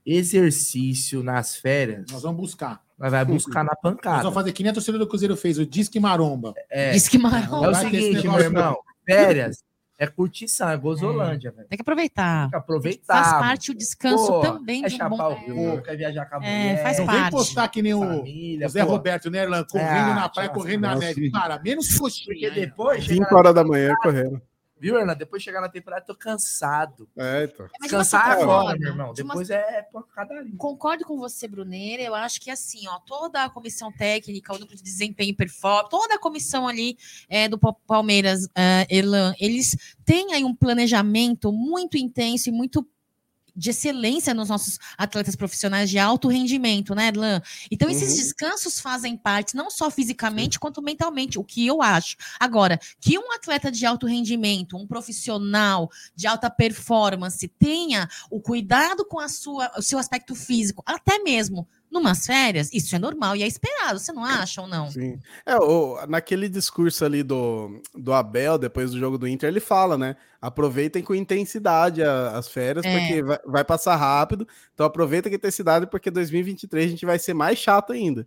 exercício 0.05 1.23
nas 1.23 1.55
férias, 1.55 2.11
Nós 2.11 2.23
vamos 2.23 2.41
buscar. 2.41 2.83
nós 2.99 3.11
vai 3.11 3.25
buscar 3.25 3.63
na 3.65 3.73
Nós 3.73 3.81
pancada. 3.83 4.23
vamos 4.23 4.35
fazer 4.35 4.53
que 4.53 4.63
nem 4.63 4.71
a 4.71 4.75
torcida 4.75 4.99
do 4.99 5.07
Cruzeiro 5.07 5.37
fez, 5.37 5.59
o 5.59 5.67
Disque 5.67 6.01
Maromba. 6.01 6.55
É, 6.71 6.93
Disque 6.93 7.19
Maromba. 7.19 7.67
é 7.67 7.71
o 7.71 7.75
seguinte, 7.75 8.27
meu 8.27 8.41
irmão, 8.41 8.79
férias 9.05 9.63
é 10.03 10.07
curtição, 10.09 10.69
é 10.69 10.77
gozolândia, 10.77 11.53
velho. 11.53 11.69
Tem 11.69 11.77
que 11.77 11.83
aproveitar. 11.83 12.43
Tem 12.43 12.51
que 12.51 12.57
aproveitar. 12.57 13.25
Faz 13.25 13.33
parte 13.35 13.71
o 13.71 13.75
descanso 13.75 14.27
Pô, 14.27 14.41
também 14.41 14.85
é 14.85 14.89
de 14.89 14.95
um 14.95 14.99
chapar 14.99 15.17
bom... 15.17 15.33
o 15.33 15.55
coco, 15.77 15.91
é 15.91 15.97
viajar 15.97 16.27
com 16.27 16.37
a 16.37 16.39
É, 16.45 16.59
mulher. 16.69 16.83
faz 16.83 16.99
Não 16.99 17.07
vem 17.07 17.17
parte. 17.21 17.31
postar 17.31 17.69
que 17.69 17.83
nem 17.83 17.95
o, 17.95 18.01
Família, 18.01 18.67
o 18.67 18.71
Zé 18.71 18.85
pô. 18.85 18.91
Roberto, 18.91 19.31
né, 19.31 19.39
Erlan? 19.43 19.65
Correndo 19.65 19.89
Ah, 20.11 20.15
na 20.15 20.29
praia, 20.29 20.49
tira 20.49 20.61
correndo 20.61 20.81
na 20.83 20.95
neve. 20.97 21.31
Cara, 21.31 21.61
menos 21.63 21.97
coxinha. 21.97 22.27
Porque 22.27 22.51
depois... 22.51 23.05
chega 23.05 23.15
5 23.15 23.31
na 23.33 23.39
horas 23.39 23.55
da 23.55 23.65
manhã 23.65 23.95
correndo. 24.03 24.43
Viu, 24.83 24.99
Erlan? 24.99 25.15
Depois 25.15 25.41
chegar 25.41 25.61
na 25.61 25.69
temporada, 25.69 26.05
tô 26.05 26.13
cansado. 26.17 27.09
É, 27.17 27.45
então. 27.45 27.69
Você 27.89 28.17
agora, 28.17 28.77
meu 28.77 28.89
irmão. 28.89 29.13
De 29.13 29.23
uma- 29.23 29.35
Depois 29.35 29.49
é 29.49 29.83
pancadaria. 29.93 30.53
Concordo 30.59 31.05
com 31.05 31.17
você, 31.17 31.47
Bruneira. 31.47 32.03
Eu 32.03 32.17
acho 32.17 32.41
que 32.41 32.51
assim, 32.51 32.89
ó, 32.89 32.99
toda 33.07 33.45
a 33.45 33.49
comissão 33.49 33.93
técnica, 33.93 34.53
o 34.53 34.59
núcleo 34.59 34.77
de 34.77 34.83
desempenho 34.83 35.31
e 35.31 35.37
performance, 35.37 35.89
toda 35.89 36.17
a 36.17 36.19
comissão 36.19 36.67
ali 36.67 36.99
é, 37.29 37.49
do 37.49 37.57
Pa- 37.57 37.73
Palmeiras, 37.87 38.49
é, 38.57 38.85
Erlan, 38.91 39.33
eles 39.39 39.77
têm 40.05 40.35
aí 40.35 40.43
um 40.43 40.53
planejamento 40.55 41.53
muito 41.53 41.97
intenso 41.97 42.49
e 42.49 42.53
muito 42.53 42.85
de 43.55 43.71
excelência 43.71 44.33
nos 44.35 44.49
nossos 44.49 44.79
atletas 44.97 45.37
profissionais 45.37 45.91
de 45.91 45.99
alto 45.99 46.29
rendimento, 46.29 46.95
né, 46.95 47.09
Erlan? 47.09 47.41
Então, 47.71 47.89
esses 47.89 48.11
Uhum. 48.11 48.17
descansos 48.17 48.81
fazem 48.81 49.17
parte, 49.17 49.55
não 49.57 49.71
só 49.71 49.91
fisicamente, 49.91 50.59
quanto 50.59 50.83
mentalmente, 50.83 51.39
o 51.39 51.45
que 51.45 51.67
eu 51.67 51.83
acho. 51.83 52.17
Agora, 52.41 52.79
que 53.01 53.19
um 53.19 53.33
atleta 53.33 53.71
de 53.71 53.85
alto 53.87 54.07
rendimento, 54.07 54.77
um 54.77 54.87
profissional 54.87 55.91
de 56.15 56.27
alta 56.27 56.51
performance, 56.51 57.47
tenha 57.59 58.09
o 58.31 58.41
cuidado 58.41 59.05
com 59.05 59.19
a 59.21 59.29
sua, 59.29 59.71
o 59.77 59.83
seu 59.83 59.99
aspecto 59.99 60.35
físico, 60.35 60.83
até 60.87 61.19
mesmo 61.23 61.69
numas 61.93 62.27
férias, 62.27 62.71
isso 62.73 62.97
é 62.97 62.99
normal 62.99 63.37
e 63.37 63.43
é 63.43 63.47
esperado, 63.47 63.99
você 63.99 64.13
não 64.13 64.25
acha 64.25 64.63
ou 64.63 64.67
não? 64.67 64.91
Sim. 64.91 65.19
É, 65.45 65.55
o, 65.57 66.05
naquele 66.09 66.49
discurso 66.49 67.05
ali 67.05 67.23
do, 67.23 67.81
do 67.95 68.13
Abel, 68.13 68.57
depois 68.59 68.91
do 68.93 68.99
jogo 68.99 69.19
do 69.19 69.29
Inter, 69.29 69.49
ele 69.49 69.61
fala, 69.61 69.99
né? 69.99 70.17
Aproveitem 70.41 71.03
com 71.03 71.15
intensidade 71.15 72.03
a- 72.03 72.31
as 72.37 72.49
férias, 72.49 72.85
É. 72.85 72.99
porque 72.99 73.23
vai, 73.23 73.39
vai 73.47 73.65
passar 73.65 73.95
rápido. 73.97 74.49
Então 74.75 74.87
aproveita 74.87 75.29
com 75.29 75.37
intensidade, 75.37 75.87
porque 75.87 76.11
2023 76.11 76.87
a 76.87 76.89
gente 76.89 77.07
vai 77.07 77.19
ser 77.19 77.35
mais 77.35 77.59
chato 77.59 77.93
ainda. 77.93 78.27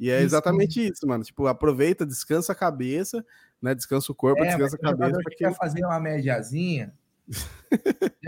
E 0.00 0.10
é 0.10 0.16
Isso. 0.16 0.24
exatamente 0.26 0.84
isso, 0.84 1.06
mano. 1.06 1.22
Tipo, 1.22 1.46
aproveita, 1.46 2.04
descansa 2.06 2.52
a 2.52 2.56
cabeça, 2.56 3.24
né? 3.60 3.74
Descansa 3.74 4.10
o 4.10 4.14
corpo, 4.14 4.42
É, 4.42 4.46
descansa 4.48 4.76
a 4.76 4.78
cabeça. 4.78 5.12
que 5.18 5.22
Porque... 5.22 5.36
quer 5.44 5.54
fazer 5.54 5.84
uma 5.84 6.00
médiazinha. 6.00 6.92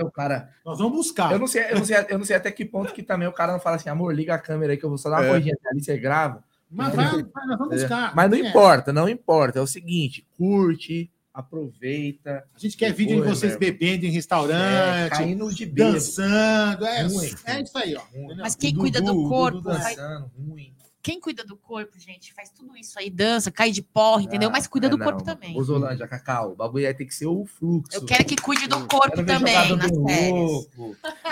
O 0.00 0.10
cara. 0.10 0.50
Nós 0.64 0.78
vamos 0.78 0.92
buscar. 0.96 1.32
Eu 1.32 1.38
não, 1.38 1.46
sei, 1.46 1.70
eu, 1.70 1.76
não 1.76 1.84
sei, 1.84 1.96
eu 2.08 2.18
não 2.18 2.24
sei 2.24 2.36
até 2.36 2.50
que 2.50 2.64
ponto 2.64 2.92
que 2.92 3.02
também 3.02 3.28
o 3.28 3.32
cara 3.32 3.52
não 3.52 3.60
fala 3.60 3.76
assim, 3.76 3.88
amor, 3.88 4.14
liga 4.14 4.34
a 4.34 4.38
câmera 4.38 4.72
aí 4.72 4.78
que 4.78 4.84
eu 4.84 4.88
vou 4.88 4.98
só 4.98 5.10
dar 5.10 5.16
uma 5.16 5.26
É. 5.26 5.28
corridinha 5.28 5.54
ali, 5.66 5.82
você 5.82 5.96
grava. 5.98 6.42
Mas 6.70 6.94
vai, 6.94 7.06
vai, 7.06 7.46
nós 7.46 7.58
vamos 7.58 7.74
buscar. 7.76 8.14
Mas 8.16 8.30
não 8.30 8.38
É. 8.38 8.48
importa, 8.48 8.92
não 8.92 9.08
importa. 9.08 9.58
É 9.58 9.62
o 9.62 9.66
seguinte, 9.66 10.26
curte, 10.36 11.10
aproveita. 11.32 12.44
A 12.54 12.58
gente 12.58 12.76
quer 12.76 12.92
vídeo 12.92 13.20
de 13.22 13.28
vocês 13.28 13.52
meu 13.52 13.60
bebendo 13.60 14.06
em 14.06 14.08
É, 14.08 14.12
restaurante, 14.12 15.10
caindo 15.10 15.54
de 15.54 15.66
dançando. 15.66 16.84
É, 16.86 17.02
Ruim. 17.02 17.30
é 17.44 17.60
isso 17.60 17.78
aí, 17.78 17.94
ó. 17.96 18.02
Mas 18.38 18.54
quem 18.56 18.74
cuida 18.74 19.00
do 19.00 19.28
corpo, 19.28 19.60
vai- 19.62 19.94
dançando, 19.94 20.30
ruim. 20.48 20.73
Quem 21.04 21.20
cuida 21.20 21.44
do 21.44 21.54
corpo, 21.54 21.98
gente, 21.98 22.32
faz 22.32 22.48
tudo 22.48 22.74
isso 22.74 22.98
aí, 22.98 23.10
dança, 23.10 23.50
cai 23.50 23.70
de 23.70 23.82
porra, 23.82 24.22
entendeu? 24.22 24.50
Mas 24.50 24.66
cuida 24.66 24.86
é 24.86 24.90
do 24.90 24.96
não. 24.96 25.04
corpo 25.04 25.22
também. 25.22 25.54
Ô, 25.54 25.62
Zolândia, 25.62 26.08
Cacau, 26.08 26.52
o 26.52 26.56
bagulho 26.56 26.86
aí 26.88 26.94
tem 26.94 27.06
que 27.06 27.14
ser 27.14 27.26
o 27.26 27.44
fluxo. 27.44 27.94
Eu 27.94 28.06
quero 28.06 28.24
que 28.24 28.36
cuide 28.36 28.66
do 28.66 28.86
corpo 28.86 29.22
também 29.22 29.76
nas. 29.76 29.92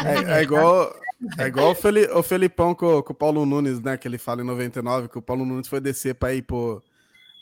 É, 0.05 0.39
é 0.39 0.43
igual, 0.43 0.95
é 1.39 1.47
igual 1.47 1.71
o, 1.71 1.75
Feli- 1.75 2.11
o 2.13 2.23
Felipão 2.23 2.75
com, 2.75 3.03
com 3.03 3.13
o 3.15 3.17
Paulo 3.17 3.47
Nunes, 3.47 3.81
né? 3.81 3.97
Que 3.97 4.07
ele 4.07 4.19
fala 4.19 4.43
em 4.43 4.45
99, 4.45 5.09
que 5.09 5.19
o 5.19 5.23
Paulo 5.23 5.47
Nunes 5.47 5.69
foi 5.69 5.81
descer 5.81 6.15
pra 6.17 6.35
ir 6.35 6.43
pro, 6.43 6.83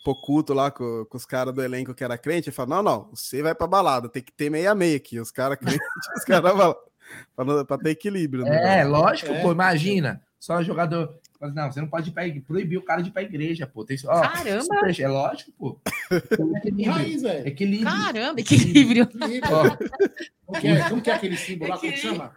pro 0.04 0.14
culto 0.14 0.54
lá 0.54 0.70
com, 0.70 1.04
com 1.10 1.16
os 1.16 1.26
caras 1.26 1.52
do 1.52 1.60
elenco 1.62 1.92
que 1.94 2.04
era 2.04 2.16
crente. 2.16 2.48
Ele 2.48 2.54
fala: 2.56 2.76
Não, 2.76 2.82
não, 2.84 3.10
você 3.12 3.42
vai 3.42 3.54
pra 3.56 3.66
balada, 3.66 4.08
tem 4.08 4.22
que 4.22 4.32
ter 4.32 4.50
meia-meia 4.50 4.96
aqui. 4.96 5.18
Os 5.18 5.32
caras 5.32 5.58
crentes, 5.60 5.80
os 6.16 6.24
caras 6.24 6.56
vão 6.56 6.76
pra, 7.34 7.64
pra 7.64 7.78
ter 7.78 7.90
equilíbrio. 7.90 8.44
né? 8.44 8.80
É, 8.80 8.84
lógico, 8.84 9.32
pô, 9.42 9.50
imagina. 9.50 10.22
Só 10.38 10.62
jogador. 10.62 11.18
Mas 11.40 11.54
Não, 11.54 11.72
você 11.72 11.80
não 11.80 11.88
pode 11.88 12.10
ir. 12.10 12.40
Proibir 12.42 12.76
o 12.76 12.82
cara 12.82 13.00
de 13.00 13.08
ir 13.08 13.12
pra 13.12 13.22
igreja, 13.22 13.66
pô. 13.66 13.84
Tem, 13.84 13.96
ó, 14.04 14.20
Caramba! 14.20 14.62
super- 14.62 15.00
É 15.00 15.08
lógico, 15.08 15.52
pô. 15.58 15.80
Equilíbrio. 16.10 16.92
Raiz, 16.92 17.22
velho. 17.22 17.48
Equilíbrio. 17.48 17.90
Caramba, 17.90 18.40
equilíbrio. 18.40 19.08
Ó, 19.50 19.76
Como 20.46 20.60
que 20.60 20.68
é, 20.68 20.88
como 20.88 21.02
que 21.02 21.10
é 21.10 21.14
aquele 21.14 21.36
símbolo 21.36 21.70
lá? 21.70 21.78
Como 21.78 21.92
que 21.92 21.98
chama? 21.98 22.32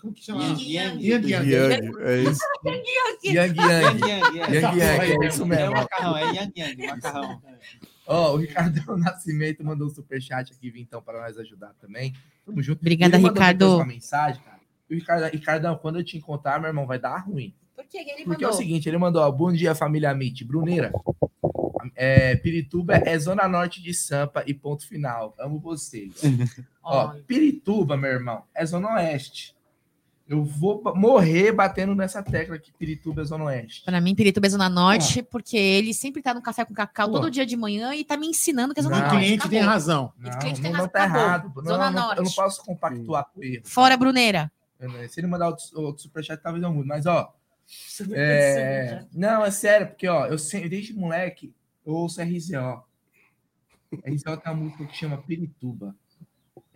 Como 0.00 0.12
que 0.14 0.22
chama? 0.22 0.42
Yang. 0.44 1.06
Yang 1.06 1.28
Yang. 1.30 1.50
Yang, 1.50 1.92
é 2.00 2.22
isso. 2.22 2.40
Yang 2.64 3.58
Yang. 3.58 4.00
Yang, 4.00 4.38
Yang, 4.78 4.80
é 4.80 5.26
isso 5.26 5.42
É 5.42 5.46
mesmo. 5.46 5.70
o 5.72 5.74
macarrão, 5.74 6.16
é 6.16 6.22
Yang 6.34 6.52
Yang, 6.60 6.86
macarrão. 6.86 7.42
Ó, 8.06 8.34
o 8.34 8.36
Ricardo 8.36 8.80
Nascimento 8.96 9.64
mandou 9.64 9.88
um 9.88 9.90
superchat 9.90 10.52
aqui, 10.52 10.72
então, 10.76 11.02
para 11.02 11.20
nós 11.22 11.36
ajudar 11.38 11.74
também. 11.80 12.14
Tamo 12.44 12.62
junto. 12.62 12.78
Obrigada, 12.80 13.16
Ricardo. 13.18 13.76
Uma 13.76 13.84
mensagem, 13.86 14.40
cara. 14.42 14.55
E 14.88 14.94
o 14.94 14.98
Ricardo, 14.98 15.24
Ricardão, 15.32 15.76
quando 15.76 15.98
eu 15.98 16.04
te 16.04 16.16
encontrar, 16.16 16.60
meu 16.60 16.68
irmão, 16.68 16.86
vai 16.86 16.98
dar 16.98 17.18
ruim. 17.18 17.54
Por 17.74 17.84
que 17.86 17.98
ele 17.98 18.24
Porque 18.24 18.44
é 18.44 18.46
o 18.46 18.50
mandou? 18.50 18.52
seguinte, 18.52 18.88
ele 18.88 18.98
mandou, 18.98 19.22
ó, 19.22 19.30
bom 19.30 19.52
dia, 19.52 19.74
família 19.74 20.10
Amit. 20.10 20.44
Bruneira, 20.44 20.92
é, 21.94 22.36
Pirituba 22.36 22.94
é 22.96 23.18
zona 23.18 23.46
norte 23.48 23.82
de 23.82 23.92
Sampa 23.92 24.42
e 24.46 24.54
ponto 24.54 24.86
final. 24.86 25.34
Amo 25.38 25.58
vocês. 25.58 26.14
ó, 26.82 27.08
Pirituba, 27.26 27.96
meu 27.96 28.10
irmão, 28.10 28.44
é 28.54 28.64
zona 28.64 28.94
oeste. 28.94 29.54
Eu 30.28 30.42
vou 30.42 30.82
morrer 30.96 31.52
batendo 31.52 31.94
nessa 31.94 32.20
tecla 32.20 32.58
que 32.58 32.72
Pirituba 32.72 33.22
é 33.22 33.24
zona 33.24 33.44
oeste. 33.44 33.84
Pra 33.84 34.00
mim, 34.00 34.12
Pirituba 34.12 34.48
é 34.48 34.50
Zona 34.50 34.68
Norte, 34.68 35.22
porque 35.22 35.56
ele 35.56 35.94
sempre 35.94 36.20
tá 36.20 36.34
no 36.34 36.42
café 36.42 36.64
com 36.64 36.74
cacau 36.74 37.06
Pô. 37.08 37.12
todo 37.20 37.30
dia 37.30 37.46
de 37.46 37.56
manhã 37.56 37.94
e 37.94 38.04
tá 38.04 38.16
me 38.16 38.26
ensinando 38.26 38.74
que 38.74 38.80
é 38.80 38.82
Zona 38.82 38.96
O 38.96 39.00
Norte. 39.02 39.16
cliente 39.16 39.48
tem 39.48 39.60
acabou. 39.60 39.72
razão. 39.72 40.12
Não, 40.18 40.28
Esse 40.30 40.38
cliente 40.38 40.56
não, 40.56 40.62
tem 40.62 40.72
não 40.72 40.78
razão, 40.78 40.88
tá 40.92 41.04
acabou. 41.04 41.20
errado. 41.22 41.52
Não, 41.54 41.64
Zona 41.64 41.90
não, 41.92 42.02
Norte. 42.02 42.18
eu 42.18 42.24
não 42.24 42.32
posso 42.32 42.64
compactuar 42.64 43.26
com 43.32 43.40
erro. 43.44 43.62
Fora 43.66 43.96
Brunera. 43.96 44.50
Se 45.08 45.20
ele 45.20 45.26
mandar 45.26 45.48
outro, 45.48 45.64
outro 45.74 46.02
superchat, 46.02 46.40
talvez 46.42 46.62
eu 46.62 46.72
mude. 46.72 46.88
Mas, 46.88 47.06
ó. 47.06 47.34
é, 48.12 49.04
Não, 49.12 49.44
é 49.44 49.50
sério, 49.50 49.88
porque, 49.88 50.06
ó, 50.06 50.26
eu 50.26 50.38
sempre, 50.38 50.68
desde 50.68 50.92
moleque, 50.94 51.54
eu 51.84 51.94
ouço 51.94 52.20
RZO. 52.20 52.84
RZO 54.04 54.36
tem 54.36 54.52
uma 54.52 54.54
música 54.54 54.84
que 54.84 54.96
chama 54.96 55.18
Pirituba. 55.18 55.94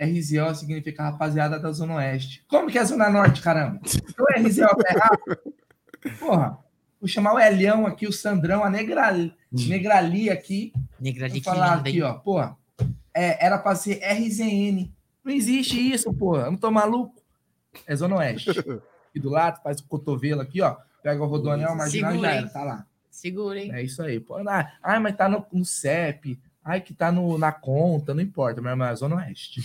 RZO 0.01 0.55
significa 0.55 1.03
rapaziada 1.03 1.59
da 1.59 1.71
Zona 1.73 1.97
Oeste. 1.97 2.43
Como 2.49 2.71
que 2.71 2.79
é 2.79 2.81
a 2.81 2.85
Zona 2.85 3.11
Norte, 3.11 3.43
caramba? 3.43 3.81
Então 4.09 4.27
é 4.35 4.41
RZO 4.41 4.67
tá 4.67 4.95
errado? 4.95 5.55
Porra, 6.19 6.59
vou 6.99 7.09
chamar 7.09 7.35
o 7.35 7.39
Elião 7.39 7.87
aqui, 7.87 8.07
o 8.07 8.13
Sandrão, 8.13 8.65
a 8.65 8.71
Negrali, 8.71 9.35
Negrali 9.53 10.31
aqui. 10.31 10.73
Negrali, 10.99 11.33
Vou 11.33 11.41
que 11.41 11.45
falar 11.45 11.75
aqui, 11.79 12.01
ó, 12.01 12.15
porra. 12.15 12.57
É, 13.13 13.45
era 13.45 13.59
pra 13.59 13.75
ser 13.75 14.01
RZN. 14.03 14.91
Não 15.23 15.33
existe 15.33 15.79
isso, 15.79 16.13
porra. 16.15 16.45
Eu 16.45 16.53
não 16.53 16.59
tô 16.59 16.71
maluco. 16.71 17.20
É 17.87 17.97
Zona 17.97 18.17
Oeste. 18.17 18.51
E 19.13 19.19
do 19.19 19.29
lado, 19.29 19.61
faz 19.61 19.81
o 19.81 19.89
cotovelo 19.89 20.41
aqui, 20.41 20.63
ó. 20.63 20.77
Pega 21.03 21.21
o 21.21 21.27
rodoanel, 21.27 21.75
marginal 21.75 22.13
e 22.13 22.15
já 22.15 22.21
Segura, 22.21 22.35
era, 22.37 22.49
tá 22.49 22.63
lá. 22.63 22.87
Segura, 23.11 23.59
hein? 23.61 23.73
É 23.75 23.83
isso 23.83 24.01
aí. 24.05 24.21
Pô, 24.21 24.37
ah, 24.37 24.73
ai, 24.81 25.01
mas 25.01 25.17
tá 25.17 25.29
no, 25.29 25.45
no 25.53 25.65
CEP. 25.65 26.39
Ai, 26.65 26.81
que 26.81 26.95
tá 26.95 27.11
no, 27.11 27.37
na 27.37 27.51
conta, 27.51 28.15
não 28.15 28.23
importa, 28.23 28.63
meu 28.63 28.71
irmão, 28.71 28.87
é 28.87 28.95
Zona 28.95 29.17
Oeste. 29.17 29.63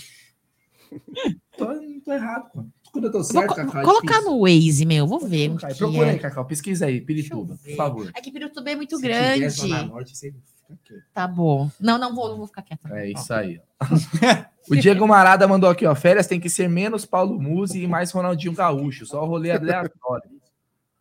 tô, 1.56 1.66
não 1.74 2.00
tô 2.00 2.12
errado, 2.12 2.50
pô. 2.52 2.66
Quando 2.92 3.06
eu 3.06 3.12
tô 3.12 3.18
Vou 3.20 3.24
certo, 3.26 3.50
co- 3.50 3.56
Cacau, 3.56 3.82
é 3.82 3.84
colocar 3.84 4.22
no 4.22 4.40
Waze, 4.42 4.84
meu. 4.84 5.06
Vou 5.06 5.20
ver. 5.20 5.52
Aí, 5.62 5.74
que 5.74 5.78
Procura 5.78 6.10
aí, 6.10 6.16
é. 6.16 6.20
Cacau. 6.20 6.46
Pesquisa 6.46 6.86
aí, 6.88 7.00
Pirituba, 7.02 7.56
por 7.64 7.76
favor. 7.76 8.12
É 8.16 8.22
que 8.22 8.32
Pirituba 8.32 8.72
é 8.72 8.76
muito 8.76 8.98
Se 8.98 9.04
grande. 9.04 9.68
Norte, 9.88 10.18
você 10.18 10.32
fica 10.32 10.80
quieto. 10.88 11.04
Tá 11.14 11.28
bom. 11.28 11.70
Não, 11.80 12.00
não 12.00 12.16
vou, 12.16 12.30
não 12.30 12.38
vou 12.38 12.48
ficar 12.48 12.64
quieta. 12.64 12.90
É 12.98 13.12
isso 13.12 13.32
aí. 13.32 13.62
ó. 13.80 13.86
o 14.70 14.76
Diego 14.76 15.08
Marada 15.08 15.48
mandou 15.48 15.70
aqui, 15.70 15.86
ó. 15.86 15.94
Férias 15.96 16.28
tem 16.28 16.40
que 16.40 16.50
ser 16.50 16.68
menos 16.70 17.06
Paulo 17.06 17.40
Musi 17.40 17.84
e 17.84 17.88
mais 17.88 18.12
Ronaldinho 18.12 18.54
Gaúcho. 18.54 19.06
Só 19.06 19.24
rolê 19.26 19.52
aleatório. 19.52 20.30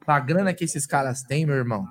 A 0.06 0.20
grana 0.20 0.52
que 0.52 0.64
esses 0.64 0.86
caras 0.86 1.22
têm, 1.22 1.46
meu 1.46 1.54
irmão. 1.54 1.86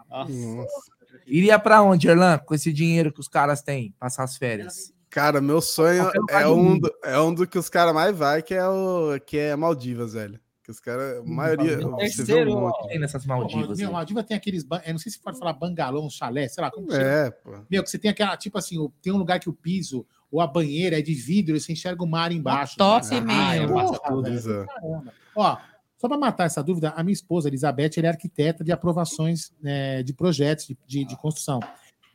Iria 1.25 1.57
pra 1.57 1.81
onde, 1.81 2.07
Erlan, 2.07 2.37
com 2.37 2.53
esse 2.53 2.71
dinheiro 2.71 3.11
que 3.11 3.19
os 3.19 3.27
caras 3.27 3.61
têm, 3.61 3.93
passar 3.99 4.23
as 4.23 4.37
férias? 4.37 4.93
Cara, 5.09 5.39
meu 5.39 5.61
sonho 5.61 6.09
é 6.29 6.47
um, 6.47 6.77
do, 6.79 6.91
é 7.03 7.19
um 7.19 7.33
do 7.33 7.47
que 7.47 7.57
os 7.57 7.69
caras 7.69 7.93
mais 7.93 8.15
vai, 8.17 8.41
que 8.41 8.53
é 8.53 8.67
o 8.67 9.19
que 9.25 9.37
é 9.37 9.55
Maldivas, 9.55 10.13
velho. 10.13 10.39
Que 10.63 10.71
os 10.71 10.79
caras, 10.79 11.19
a 11.19 11.23
maioria, 11.23 11.77
você 11.77 12.23
vê 12.23 12.45
um 12.45 12.61
monte. 12.61 12.87
Tem 12.87 12.97
nessas 12.97 13.25
Maldivas. 13.25 13.77
Meu, 13.77 13.89
aí. 13.89 13.93
Maldiva 13.93 14.23
tem 14.23 14.35
aqueles. 14.37 14.65
Eu 14.85 14.93
não 14.93 14.97
sei 14.97 15.11
se 15.11 15.19
pode 15.19 15.37
falar 15.37 15.53
bangalô, 15.53 16.05
um 16.05 16.09
chalé, 16.09 16.47
sei 16.47 16.63
lá. 16.63 16.71
Como 16.71 16.87
que 16.87 16.95
É, 16.95 17.25
chama? 17.25 17.31
pô. 17.43 17.65
Meu, 17.69 17.83
que 17.83 17.89
você 17.89 17.99
tem 17.99 18.09
aquela, 18.09 18.37
tipo 18.37 18.57
assim, 18.57 18.77
tem 19.01 19.11
um 19.11 19.17
lugar 19.17 19.39
que 19.39 19.49
o 19.49 19.53
piso 19.53 20.05
ou 20.33 20.41
a 20.41 20.47
banheira 20.47 20.97
é 20.97 21.01
de 21.01 21.13
vidro 21.13 21.55
e 21.55 21.59
você 21.59 21.71
enxerga 21.73 22.03
o 22.03 22.07
mar 22.07 22.31
embaixo. 22.31 22.75
top, 22.75 23.05
Ah, 23.29 23.55
Pois 24.07 24.47
é. 24.47 24.65
Caramba. 24.65 25.13
Ó, 25.35 25.57
só 25.95 26.07
para 26.07 26.17
matar 26.17 26.45
essa 26.45 26.63
dúvida, 26.63 26.89
a 26.89 27.03
minha 27.03 27.13
esposa, 27.13 27.47
Elizabeth, 27.47 27.91
ela 27.97 28.07
é 28.07 28.09
arquiteta 28.09 28.63
de 28.63 28.71
aprovações 28.71 29.53
né, 29.61 30.01
de 30.01 30.11
projetos 30.11 30.65
de, 30.65 30.77
de, 30.87 31.05
de 31.05 31.15
construção. 31.17 31.59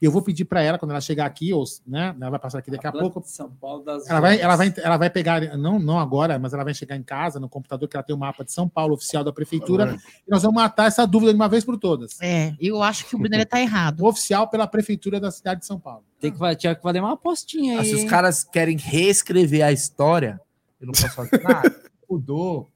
Eu 0.00 0.12
vou 0.12 0.22
pedir 0.22 0.44
para 0.44 0.62
ela, 0.62 0.78
quando 0.78 0.92
ela 0.92 1.00
chegar 1.00 1.26
aqui, 1.26 1.52
ou, 1.52 1.64
né, 1.86 2.14
ela 2.20 2.30
vai 2.30 2.38
passar 2.38 2.58
aqui 2.58 2.70
daqui 2.70 2.86
a 2.86 2.92
pouco. 2.92 3.20
São 3.24 3.50
Paulo 3.50 3.82
das 3.82 4.08
Ela 4.08 4.20
vai, 4.20 4.40
ela, 4.40 4.54
vai, 4.56 4.74
ela 4.76 4.96
vai 4.96 5.10
pegar, 5.10 5.56
não, 5.56 5.78
não 5.78 5.98
agora, 5.98 6.38
mas 6.38 6.52
ela 6.52 6.62
vai 6.62 6.72
chegar 6.72 6.96
em 6.96 7.02
casa, 7.02 7.40
no 7.40 7.48
computador, 7.48 7.88
que 7.88 7.96
ela 7.96 8.04
tem 8.04 8.14
o 8.14 8.18
mapa 8.18 8.44
de 8.44 8.52
São 8.52 8.68
Paulo, 8.68 8.94
oficial 8.94 9.24
da 9.24 9.32
prefeitura, 9.32 9.96
e 10.26 10.30
nós 10.30 10.42
vamos 10.42 10.54
matar 10.54 10.86
essa 10.86 11.04
dúvida 11.06 11.32
de 11.32 11.36
uma 11.36 11.48
vez 11.48 11.64
por 11.64 11.76
todas. 11.76 12.20
É, 12.20 12.54
eu 12.60 12.82
acho 12.82 13.06
que 13.06 13.16
o 13.16 13.18
Brunera 13.18 13.44
tá 13.44 13.60
errado. 13.60 14.04
Oficial 14.04 14.48
pela 14.48 14.66
prefeitura 14.66 15.18
da 15.18 15.30
cidade 15.30 15.60
de 15.60 15.66
São 15.66 15.80
Paulo. 15.80 16.04
Tem 16.20 16.32
que, 16.32 16.56
tinha 16.56 16.74
que 16.74 16.82
fazer 16.82 17.00
uma 17.00 17.12
apostinha 17.12 17.78
Ah, 17.78 17.82
aí. 17.82 17.88
se 17.88 17.94
os 17.94 18.04
caras 18.04 18.44
querem 18.44 18.76
reescrever 18.76 19.64
a 19.64 19.72
história, 19.72 20.40
eu 20.80 20.86
não 20.86 20.92
posso 20.92 21.10
fazer 21.10 21.42
nada. 21.42 21.74
Mudou, 22.08 22.68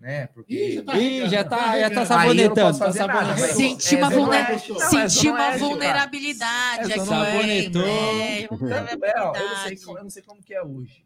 né? 0.00 0.26
Porque. 0.28 0.82
Ih, 0.96 1.28
já 1.28 1.44
tá, 1.44 1.78
já 1.78 1.88
tá 1.90 1.94
eu 1.94 2.00
não 2.00 2.06
sabonetando. 2.06 2.78
posso 2.78 2.78
Tá 2.98 3.06
nada, 3.06 3.24
sabonetando. 3.34 3.54
Senti 3.54 3.96
uma, 3.96 4.06
É 4.06 4.10
Zona 4.10 4.16
vulner- 4.24 4.50
é 4.50 4.58
senti 4.58 5.08
Zona 5.08 5.32
uma 5.34 5.58
vulnerabilidade 5.58 6.92
É 6.92 6.94
aqui. 6.96 7.10
Oeste. 7.10 7.78
É, 7.78 8.40
é, 8.40 8.44
eu, 8.44 8.50
não 9.48 9.56
sei, 9.66 9.76
como- 9.76 9.98
eu 9.98 10.02
não 10.04 10.10
sei 10.10 10.22
como 10.22 10.42
que 10.42 10.54
é 10.54 10.62
hoje. 10.62 11.04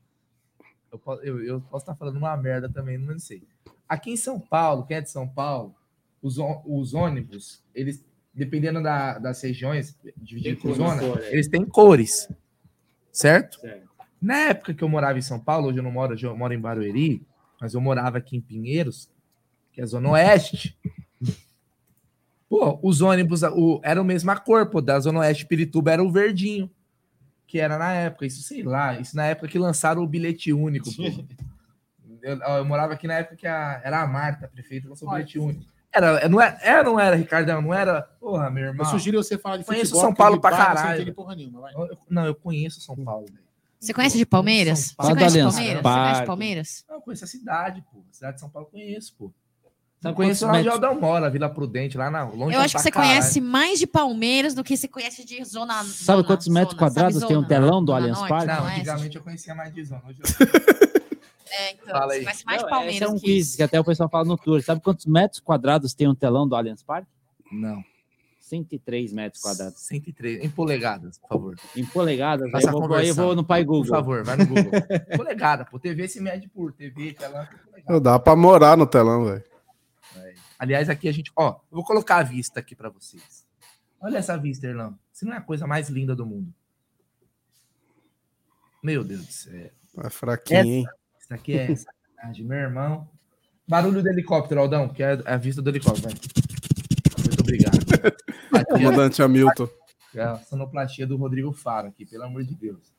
Eu, 0.92 0.98
po- 0.98 1.20
eu, 1.22 1.42
eu 1.44 1.60
posso 1.62 1.82
estar 1.82 1.96
falando 1.96 2.16
uma 2.16 2.36
merda 2.36 2.68
também, 2.68 2.96
não 2.96 3.18
sei. 3.18 3.42
Aqui 3.88 4.12
em 4.12 4.16
São 4.16 4.38
Paulo, 4.38 4.86
quem 4.86 4.96
é 4.96 5.00
de 5.00 5.10
São 5.10 5.26
Paulo, 5.28 5.74
os, 6.22 6.36
os 6.64 6.94
ônibus, 6.94 7.60
eles, 7.74 8.02
dependendo 8.32 8.80
da- 8.82 9.18
das 9.18 9.42
regiões, 9.42 9.96
dividido 10.16 10.60
por 10.60 10.74
zona, 10.74 11.00
cor, 11.02 11.20
é. 11.20 11.32
eles 11.32 11.48
têm 11.48 11.64
cores. 11.64 12.28
Certo? 13.10 13.60
Certo. 13.60 13.88
Na 14.22 14.36
época 14.50 14.72
que 14.72 14.82
eu 14.82 14.88
morava 14.88 15.18
em 15.18 15.22
São 15.22 15.38
Paulo, 15.38 15.68
hoje 15.68 15.78
eu 15.78 15.82
não 15.82 15.90
moro, 15.90 16.14
hoje 16.14 16.24
eu 16.26 16.36
moro 16.36 16.54
em 16.54 16.58
Barueri, 16.60 17.22
mas 17.64 17.72
eu 17.72 17.80
morava 17.80 18.18
aqui 18.18 18.36
em 18.36 18.42
Pinheiros, 18.42 19.08
que 19.72 19.80
é 19.80 19.84
a 19.84 19.86
Zona 19.86 20.10
Oeste. 20.10 20.76
Pô, 22.46 22.78
os 22.82 23.00
ônibus, 23.00 23.42
o, 23.42 23.80
era 23.82 24.02
a 24.02 24.04
mesma 24.04 24.38
cor, 24.38 24.66
pô, 24.68 24.82
da 24.82 25.00
Zona 25.00 25.20
Oeste 25.20 25.46
Pirituba 25.46 25.90
era 25.90 26.04
o 26.04 26.12
verdinho, 26.12 26.70
que 27.46 27.58
era 27.58 27.78
na 27.78 27.90
época, 27.90 28.26
isso 28.26 28.42
sei 28.42 28.62
lá, 28.62 29.00
isso 29.00 29.16
na 29.16 29.24
época 29.24 29.48
que 29.48 29.58
lançaram 29.58 30.02
o 30.02 30.06
bilhete 30.06 30.52
único. 30.52 30.90
Eu, 32.20 32.36
eu 32.38 32.64
morava 32.66 32.92
aqui 32.92 33.06
na 33.06 33.14
época 33.14 33.34
que 33.36 33.46
a- 33.46 33.80
era 33.82 34.02
a 34.02 34.06
Marta, 34.06 34.44
a 34.44 34.48
prefeita, 34.48 34.90
lançou 34.90 35.08
o 35.08 35.12
bilhete 35.12 35.38
único. 35.38 35.64
Era, 35.90 36.28
não 36.28 36.38
era, 36.40 36.58
era, 36.60 36.82
não 36.82 37.00
era, 37.00 37.16
Ricardão, 37.16 37.62
não 37.62 37.72
era, 37.72 38.02
porra, 38.20 38.50
meu 38.50 38.64
irmão. 38.66 38.84
Eu 38.84 38.90
sugiro 38.90 39.22
você 39.22 39.38
falar 39.38 39.56
de 39.56 39.64
Conheço 39.64 39.84
futebol. 39.92 40.00
São 40.02 40.10
porque 40.10 40.22
Paulo 40.22 40.40
pra 40.40 40.50
não 40.50 40.56
caralho. 40.58 40.94
entende 40.96 41.12
porra 41.12 41.34
nenhuma, 41.34 41.60
vai. 41.62 41.72
Eu- 41.74 41.96
não, 42.10 42.26
eu 42.26 42.34
conheço 42.34 42.80
São 42.82 42.94
Paulo, 42.96 43.24
velho. 43.26 43.43
Você 43.84 43.94
conhece 43.94 44.16
de 44.18 44.26
Palmeiras? 44.26 44.78
Você 44.78 44.94
Paulo. 44.96 45.14
conhece 45.16 45.36
de 45.36 45.42
Palmeiras? 45.42 45.82
Você 45.82 45.82
conhece 45.82 46.20
de 46.20 46.26
Palmeiras? 46.26 46.84
Não, 46.88 46.96
eu 46.96 47.00
conheço 47.02 47.24
a 47.24 47.26
cidade, 47.28 47.84
pô. 47.92 47.98
A 48.10 48.12
cidade 48.14 48.34
de 48.34 48.40
São 48.40 48.48
Paulo 48.50 48.66
eu 48.68 48.70
conheço, 48.72 49.14
pô. 49.18 49.24
Não 49.26 50.10
Sabe 50.10 50.16
conheço 50.16 50.44
lá 50.46 50.50
onde 50.52 50.60
o 50.60 50.64
metros- 50.72 50.84
Aldão 50.84 51.00
mora, 51.00 51.30
Vila 51.30 51.48
Prudente, 51.48 51.96
lá 51.96 52.10
na 52.10 52.24
longe 52.24 52.54
Eu 52.54 52.60
acho 52.60 52.74
que 52.76 52.82
você 52.82 52.90
caralho. 52.90 53.10
conhece 53.12 53.40
mais 53.40 53.78
de 53.78 53.86
Palmeiras 53.86 54.54
do 54.54 54.62
que 54.62 54.76
você 54.76 54.86
conhece 54.86 55.24
de 55.24 55.42
zona. 55.44 55.74
Sabe 55.82 55.88
zona, 56.18 56.24
quantos 56.24 56.48
metros 56.48 56.72
zona, 56.76 56.78
quadrados 56.90 57.14
sabe 57.20 57.28
tem 57.28 57.36
um 57.36 57.40
zona? 57.40 57.48
telão 57.48 57.82
do 57.84 57.92
Zona 57.92 57.98
Allianz 58.00 58.18
Parque? 58.28 58.46
Não, 58.46 58.56
Zona 58.56 58.70
antigamente 58.76 59.16
eu 59.16 59.22
conhecia 59.22 59.54
mais 59.54 59.72
de 59.74 59.84
zona. 59.84 60.02
Hoje 60.06 60.18
eu... 60.20 60.24
É, 61.56 61.72
então, 61.72 61.86
Fala 61.94 62.06
você 62.08 62.18
aí. 62.18 62.24
conhece 62.24 62.44
mais 62.44 62.58
de 62.58 62.64
Não, 62.64 62.70
Palmeiras 62.70 62.96
esse 62.96 63.04
é 63.04 63.08
um 63.08 63.14
que 63.14 63.20
quiz 63.26 63.54
que 63.56 63.62
até 63.62 63.78
o 63.78 63.84
pessoal 63.84 64.08
fala 64.10 64.24
no 64.24 64.36
tour. 64.36 64.60
Sabe 64.60 64.80
quantos 64.82 65.06
metros 65.06 65.40
quadrados 65.40 65.94
tem 65.94 66.08
um 66.08 66.14
telão 66.14 66.48
do 66.48 66.56
Allianz 66.56 66.82
Parque? 66.82 67.06
Não. 67.52 67.82
103 68.44 69.12
metros 69.12 69.42
quadrados. 69.42 69.80
103. 69.80 70.44
Em 70.44 70.50
polegadas, 70.50 71.18
por 71.18 71.28
favor. 71.28 71.56
Em 71.74 71.84
polegadas, 71.84 72.54
aí 72.54 72.62
eu, 72.62 72.68
a 72.68 72.72
vou, 72.72 72.94
aí 72.94 73.08
eu 73.08 73.14
vou 73.14 73.34
no 73.34 73.44
Pai 73.44 73.64
Google. 73.64 73.84
Por 73.84 73.90
favor, 73.90 74.22
vai 74.22 74.36
no 74.36 74.46
Google. 74.46 74.70
polegada, 75.16 75.64
pô. 75.64 75.78
TV 75.78 76.06
se 76.06 76.20
mede 76.20 76.46
por 76.48 76.72
TV, 76.72 77.14
telão. 77.14 77.48
Não 77.88 78.00
dá 78.00 78.18
pra 78.18 78.36
morar 78.36 78.76
no 78.76 78.86
telão, 78.86 79.24
velho. 79.24 79.44
Aliás, 80.58 80.88
aqui 80.90 81.08
a 81.08 81.12
gente, 81.12 81.32
ó, 81.34 81.52
eu 81.70 81.76
vou 81.76 81.84
colocar 81.84 82.18
a 82.18 82.22
vista 82.22 82.60
aqui 82.60 82.74
para 82.76 82.90
vocês. 82.90 83.44
Olha 84.00 84.18
essa 84.18 84.36
vista, 84.36 84.66
Irlão. 84.66 84.98
Isso 85.12 85.24
não 85.24 85.32
é 85.32 85.38
a 85.38 85.40
coisa 85.40 85.66
mais 85.66 85.88
linda 85.88 86.14
do 86.14 86.26
mundo. 86.26 86.52
Meu 88.82 89.02
Deus 89.02 89.26
do 89.26 89.32
céu. 89.32 89.70
É 89.98 90.10
fraquinho, 90.10 90.58
essa, 90.58 90.68
hein? 90.68 90.86
Isso 91.18 91.34
aqui 91.34 91.52
é 91.54 91.74
sacanagem, 91.74 92.44
meu 92.44 92.58
irmão. 92.58 93.08
Barulho 93.66 94.02
do 94.02 94.08
helicóptero, 94.08 94.60
Aldão, 94.60 94.90
que 94.90 95.02
é 95.02 95.18
a 95.24 95.36
vista 95.38 95.62
do 95.62 95.70
helicóptero. 95.70 96.08
Vai. 96.08 96.53
Obrigado. 97.54 97.78
Comandante 98.70 99.22
Hamilton. 99.22 99.68
É 100.14 100.22
a 100.22 100.36
sonoplastia 100.36 101.06
do 101.06 101.16
Rodrigo 101.16 101.52
Faro 101.52 101.88
aqui, 101.88 102.06
pelo 102.06 102.24
amor 102.24 102.44
de 102.44 102.54
Deus. 102.54 102.92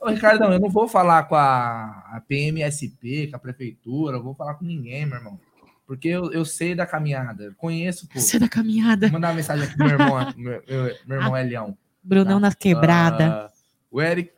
Ô, 0.00 0.08
Ricardão, 0.08 0.52
eu 0.52 0.60
não 0.60 0.68
vou 0.68 0.88
falar 0.88 1.24
com 1.24 1.34
a, 1.34 2.04
a 2.12 2.22
PMSP, 2.26 3.28
com 3.28 3.36
a 3.36 3.38
prefeitura, 3.38 4.16
eu 4.16 4.22
vou 4.22 4.34
falar 4.34 4.54
com 4.54 4.64
ninguém, 4.64 5.06
meu 5.06 5.16
irmão. 5.16 5.40
Porque 5.86 6.08
eu, 6.08 6.32
eu 6.32 6.44
sei 6.44 6.74
da 6.74 6.84
caminhada, 6.84 7.54
conheço. 7.56 8.08
Pô. 8.08 8.18
Sei 8.18 8.40
da 8.40 8.48
caminhada. 8.48 9.06
Vou 9.06 9.14
mandar 9.14 9.28
uma 9.28 9.34
mensagem 9.34 9.64
aqui 9.64 9.76
pro 9.76 9.86
meu 9.86 9.98
irmão, 9.98 10.34
meu, 10.36 10.62
meu, 10.68 10.96
meu 11.06 11.18
irmão 11.18 11.34
Ah, 11.34 11.40
Elião. 11.40 11.78
Brunão 12.02 12.40
na 12.40 12.52
quebrada. 12.52 13.26
Ah, 13.26 13.52
o 13.90 14.02
Eric, 14.02 14.32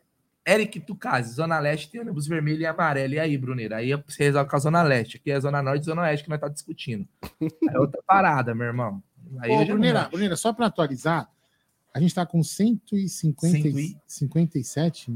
Eric 0.47 0.79
Tucasi, 0.79 1.33
Zona 1.33 1.59
Leste 1.59 1.89
tem 1.89 2.01
ônibus 2.01 2.27
vermelho 2.27 2.61
e 2.61 2.65
amarelo. 2.65 3.15
E 3.15 3.19
aí, 3.19 3.37
Bruneira? 3.37 3.77
Aí 3.77 3.93
você 3.95 4.25
resolve 4.25 4.49
com 4.49 4.55
a 4.55 4.59
Zona 4.59 4.83
Leste. 4.83 5.17
Aqui 5.17 5.31
é 5.31 5.39
Zona 5.39 5.61
Norte 5.61 5.81
e 5.81 5.85
Zona 5.85 6.03
Oeste 6.03 6.23
que 6.23 6.29
nós 6.29 6.39
tá 6.39 6.47
discutindo. 6.47 7.07
É 7.69 7.79
outra 7.79 8.01
parada, 8.05 8.53
meu 8.53 8.67
irmão. 8.67 9.03
Aí 9.39 9.65
Bruneira, 9.65 10.01
acho. 10.01 10.09
Bruneira, 10.11 10.35
só 10.35 10.51
para 10.53 10.65
atualizar, 10.67 11.29
a 11.93 11.99
gente 11.99 12.09
está 12.09 12.25
com 12.25 12.43
150, 12.43 13.67
e 13.67 13.95
57, 14.07 15.11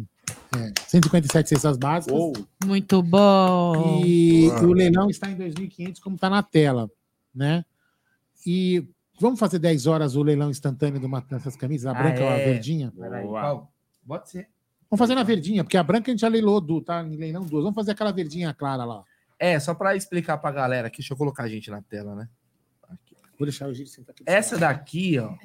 é, 0.55 0.73
157 0.87 1.49
cestas 1.49 1.77
básicas. 1.77 2.17
Muito 2.65 3.01
bom. 3.01 4.03
E 4.05 4.49
o 4.61 4.73
leilão 4.73 5.09
está 5.09 5.29
em 5.29 5.35
2.500, 5.37 5.99
como 6.01 6.15
está 6.15 6.29
na 6.29 6.41
tela, 6.43 6.89
né? 7.33 7.63
E 8.45 8.85
vamos 9.19 9.39
fazer 9.39 9.59
10 9.59 9.87
horas 9.87 10.15
o 10.15 10.23
leilão 10.23 10.49
instantâneo 10.49 10.99
de 10.99 11.05
uma 11.05 11.21
dessas 11.21 11.55
camisas, 11.55 11.85
a 11.87 11.91
Ah, 11.91 11.93
branca 12.03 12.21
ou 12.23 12.29
a 12.29 12.33
é? 12.33 12.45
verdinha? 12.45 12.91
Pode 14.05 14.29
ser. 14.29 14.47
Vamos 14.89 14.99
fazer 14.99 15.15
na 15.15 15.23
verdinha, 15.23 15.63
porque 15.63 15.77
a 15.77 15.83
branca 15.83 16.11
a 16.11 16.13
gente 16.13 16.21
já 16.21 16.27
leilou, 16.27 16.61
du, 16.61 16.81
tá? 16.81 17.01
Em 17.03 17.15
leilão 17.15 17.41
duas. 17.43 17.63
Vamos 17.63 17.75
fazer 17.75 17.91
aquela 17.91 18.11
verdinha 18.11 18.53
clara 18.53 18.83
lá. 18.85 19.03
É, 19.39 19.59
só 19.59 19.73
para 19.73 19.95
explicar 19.95 20.37
pra 20.37 20.51
galera 20.51 20.87
aqui, 20.87 20.97
deixa 20.97 21.13
eu 21.13 21.17
colocar 21.17 21.43
a 21.43 21.47
gente 21.49 21.69
na 21.71 21.81
tela, 21.81 22.15
né? 22.15 22.29
Vou 23.37 23.45
deixar 23.45 23.67
o 23.67 23.73
Gil 23.73 23.87
sentar 23.87 24.13
aqui. 24.13 24.23
Essa 24.25 24.57
daqui, 24.57 25.19
ó. 25.19 25.35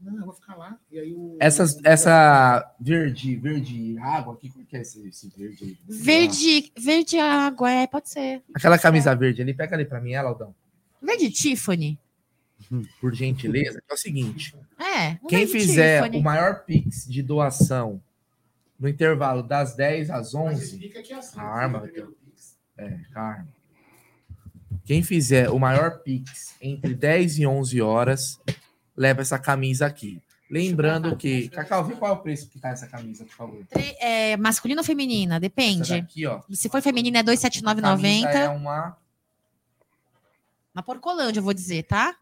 Não, 0.00 0.18
eu 0.18 0.24
vou 0.24 0.34
ficar 0.34 0.56
lá. 0.56 0.78
E 0.90 0.98
aí 0.98 1.12
o... 1.14 1.36
Essas, 1.38 1.78
essa 1.84 2.74
verde, 2.80 3.36
verde 3.36 3.96
água 3.98 4.34
aqui, 4.34 4.50
como 4.50 4.66
que 4.66 4.76
é 4.76 4.80
esse, 4.80 5.06
esse 5.06 5.28
verde? 5.28 5.78
Verde, 5.86 6.72
verde 6.76 7.18
água, 7.18 7.70
é, 7.70 7.86
pode 7.86 8.08
ser. 8.08 8.42
Aquela 8.52 8.78
camisa 8.78 9.14
verde 9.14 9.42
ali, 9.42 9.54
pega 9.54 9.76
ali 9.76 9.84
pra 9.84 10.00
mim, 10.00 10.12
ela, 10.12 10.30
Aldão. 10.30 10.54
Verde 11.00 11.30
Tiffany. 11.30 11.98
Por 13.00 13.14
gentileza, 13.14 13.80
é 13.88 13.94
o 13.94 13.96
seguinte. 13.96 14.56
É. 14.78 15.18
um 15.22 15.28
Quem 15.28 15.46
fizer 15.46 16.02
Tiffany. 16.02 16.18
o 16.18 16.22
maior 16.22 16.64
pix 16.64 17.06
de 17.06 17.22
doação 17.22 18.02
no 18.78 18.88
intervalo 18.88 19.44
das 19.44 19.76
10 19.76 20.10
às 20.10 20.34
11, 20.34 20.92
a 21.36 21.42
arma 21.42 21.78
vai 21.78 21.88
ter. 21.88 22.08
É, 22.76 22.98
a 23.14 23.20
arma. 23.20 23.48
Quem 24.84 25.02
fizer 25.02 25.50
o 25.50 25.58
maior 25.58 25.98
pix 26.02 26.54
entre 26.60 26.94
10 26.94 27.38
e 27.38 27.46
11 27.46 27.80
horas, 27.80 28.38
leva 28.96 29.20
essa 29.20 29.38
camisa 29.38 29.86
aqui. 29.86 30.20
Lembrando 30.50 31.16
que. 31.16 31.48
Cacau, 31.48 31.84
vê 31.84 31.94
qual 31.94 32.10
é 32.12 32.14
o 32.14 32.18
preço 32.18 32.48
que 32.48 32.58
tá 32.58 32.68
essa 32.70 32.86
camisa, 32.86 33.24
por 33.24 33.34
favor. 33.34 33.64
Tre- 33.70 33.96
É, 34.00 34.36
masculina 34.36 34.82
ou 34.82 34.84
feminina? 34.84 35.40
Depende. 35.40 35.88
Daqui, 36.00 36.26
ó. 36.26 36.42
Se 36.50 36.68
for 36.68 36.82
feminina 36.82 37.18
é 37.18 37.20
A 37.20 37.24
camisa 37.24 37.46
é 37.46 37.50
279,90. 37.50 38.56
uma. 38.56 38.96
Na 40.74 40.82
Porcolândia, 40.82 41.40
eu 41.40 41.44
vou 41.44 41.54
dizer, 41.54 41.84
tá? 41.84 42.16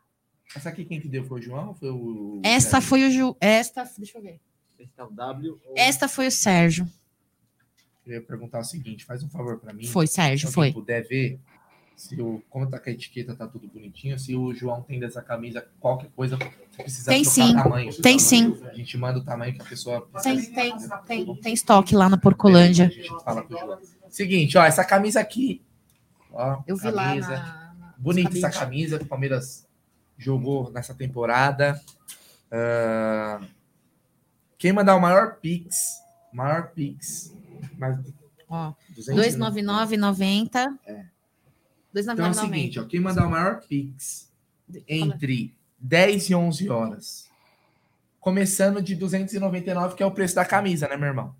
Essa 0.54 0.68
aqui 0.68 0.84
quem 0.84 1.00
que 1.00 1.08
deu? 1.08 1.24
Foi 1.24 1.40
o 1.40 1.42
João 1.42 1.68
ou 1.68 1.74
foi 1.74 1.90
o. 1.90 2.40
Esta 2.44 2.80
foi 2.80 3.04
o 3.04 3.10
Ju. 3.10 3.36
Esta. 3.40 3.88
Deixa 3.98 4.18
eu 4.18 4.22
ver. 4.22 4.40
Esse 4.78 4.92
é 4.96 5.04
o 5.04 5.10
W. 5.10 5.60
ou- 5.66 5.74
Esta 5.76 6.08
foi 6.08 6.26
o 6.26 6.30
Sérgio. 6.30 6.88
Eu 8.06 8.14
ia 8.14 8.22
perguntar 8.22 8.60
o 8.60 8.64
seguinte: 8.64 9.04
faz 9.04 9.22
um 9.22 9.28
favor 9.28 9.58
pra 9.58 9.72
mim. 9.72 9.86
Foi, 9.86 10.06
Sérgio, 10.06 10.48
Se 10.48 10.54
foi. 10.54 10.72
puder 10.72 11.06
ver, 11.06 11.38
se 12.00 12.18
o, 12.18 12.42
como 12.48 12.66
tá 12.66 12.78
com 12.80 12.88
a 12.88 12.92
etiqueta, 12.94 13.34
tá 13.34 13.46
tudo 13.46 13.68
bonitinho. 13.68 14.18
Se 14.18 14.34
o 14.34 14.54
João 14.54 14.80
tem 14.80 14.98
dessa 14.98 15.20
camisa, 15.20 15.66
qualquer 15.78 16.08
coisa, 16.16 16.38
se 16.70 16.82
precisar 16.82 17.12
Tem 17.12 17.22
trocar 17.22 17.34
sim, 17.46 17.54
tamanho. 17.54 17.94
tem 18.00 18.18
sim. 18.18 18.58
A 18.64 18.72
gente 18.72 18.96
manda 18.96 19.18
o 19.18 19.22
tamanho 19.24 19.52
que 19.52 19.60
a 19.60 19.64
pessoa 19.66 20.08
Tem, 20.22 20.40
tem, 20.50 20.72
tem, 21.06 21.36
tem 21.36 21.52
estoque 21.52 21.94
lá 21.94 22.08
na 22.08 22.16
Porcolândia. 22.16 22.86
A 22.86 22.88
gente 22.90 23.22
fala 23.22 23.42
com 23.42 23.52
o 23.54 23.58
João. 23.58 23.78
Seguinte, 24.08 24.56
ó, 24.56 24.64
essa 24.64 24.82
camisa 24.82 25.20
aqui. 25.20 25.62
Ó, 26.32 26.62
Eu 26.66 26.74
vi 26.76 26.90
lá 26.90 27.08
camisa. 27.08 27.28
na- 27.28 27.94
Bonita 27.98 28.34
essa 28.34 28.48
camisa 28.50 28.96
que 28.98 29.04
o 29.04 29.06
Palmeiras 29.08 29.68
jogou 30.16 30.70
nessa 30.72 30.94
temporada. 30.94 31.78
Ah, 32.50 33.42
quem 34.56 34.72
mandar 34.72 34.96
o 34.96 35.00
maior 35.00 35.34
Pix, 35.36 36.00
maior 36.32 36.68
Pix, 36.70 37.34
mas, 37.76 37.98
Ó, 38.48 38.72
200, 38.96 39.36
299,90. 39.36 40.78
É. 40.86 41.04
Então 41.94 42.26
é 42.26 42.30
o 42.30 42.34
seguinte, 42.34 42.78
ó, 42.78 42.84
quem 42.84 43.00
mandar 43.00 43.26
o 43.26 43.30
maior 43.30 43.60
Pix 43.66 44.30
entre 44.86 45.54
10 45.78 46.30
e 46.30 46.34
11 46.34 46.68
horas, 46.70 47.28
começando 48.20 48.80
de 48.82 48.94
299, 48.94 49.96
que 49.96 50.02
é 50.02 50.06
o 50.06 50.10
preço 50.12 50.34
da 50.36 50.44
camisa, 50.44 50.86
né, 50.88 50.96
meu 50.96 51.08
irmão? 51.08 51.34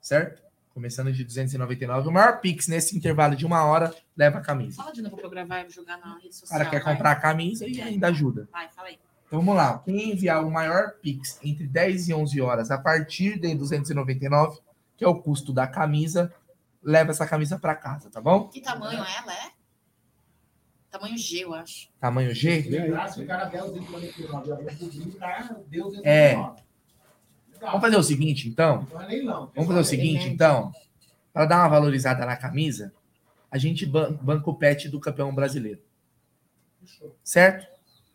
Certo? 0.00 0.42
Começando 0.72 1.12
de 1.12 1.24
299. 1.24 2.08
O 2.08 2.12
maior 2.12 2.40
Pix 2.40 2.68
nesse 2.68 2.96
intervalo 2.96 3.34
de 3.34 3.44
uma 3.46 3.64
hora 3.64 3.94
leva 4.16 4.38
a 4.38 4.40
camisa. 4.40 4.76
Fala 4.76 4.92
de 4.92 5.02
novo 5.02 5.16
pra 5.16 5.26
eu 5.26 5.30
gravar 5.30 5.66
e 5.66 5.70
jogar 5.70 5.98
na 5.98 6.14
rede 6.16 6.28
O 6.28 6.32
social. 6.32 6.58
cara 6.58 6.70
quer 6.70 6.82
vai. 6.82 6.94
comprar 6.94 7.10
a 7.12 7.16
camisa 7.16 7.66
e 7.66 7.80
ainda 7.80 8.08
ajuda. 8.08 8.48
Vai, 8.52 8.68
fala 8.68 8.88
aí. 8.88 8.98
Então 9.26 9.40
vamos 9.40 9.56
lá. 9.56 9.78
Quem 9.80 10.12
enviar 10.12 10.44
o 10.44 10.50
maior 10.50 10.92
Pix 11.02 11.40
entre 11.42 11.66
10 11.66 12.08
e 12.10 12.14
11 12.14 12.40
horas 12.40 12.70
a 12.70 12.78
partir 12.78 13.38
de 13.40 13.54
299, 13.54 14.60
que 14.96 15.04
é 15.04 15.08
o 15.08 15.20
custo 15.20 15.52
da 15.52 15.66
camisa, 15.66 16.32
leva 16.82 17.10
essa 17.10 17.26
camisa 17.26 17.58
para 17.58 17.74
casa, 17.74 18.08
tá 18.10 18.20
bom? 18.20 18.48
Que 18.48 18.60
tamanho 18.60 18.98
ela 18.98 19.32
é? 19.32 19.55
Tamanho 20.90 21.18
G, 21.18 21.44
eu 21.44 21.54
acho. 21.54 21.88
Tamanho 22.00 22.34
G? 22.34 22.60
É. 26.04 26.34
leilão. 26.34 26.56
Vamos 27.60 27.80
fazer 27.80 27.96
o 27.96 28.02
seguinte, 28.02 28.48
então. 28.48 28.86
É. 28.92 29.22
Vamos 29.54 29.66
fazer 29.66 29.80
o 29.80 29.84
seguinte, 29.84 30.28
então. 30.28 30.72
Para 31.32 31.46
dar 31.46 31.58
uma 31.58 31.68
valorizada 31.68 32.24
na 32.24 32.36
camisa, 32.36 32.92
a 33.50 33.58
gente 33.58 33.84
ban- 33.84 34.12
banca 34.22 34.48
o 34.50 34.54
pet 34.54 34.88
do 34.88 35.00
campeão 35.00 35.34
brasileiro. 35.34 35.80
Certo? 37.22 37.66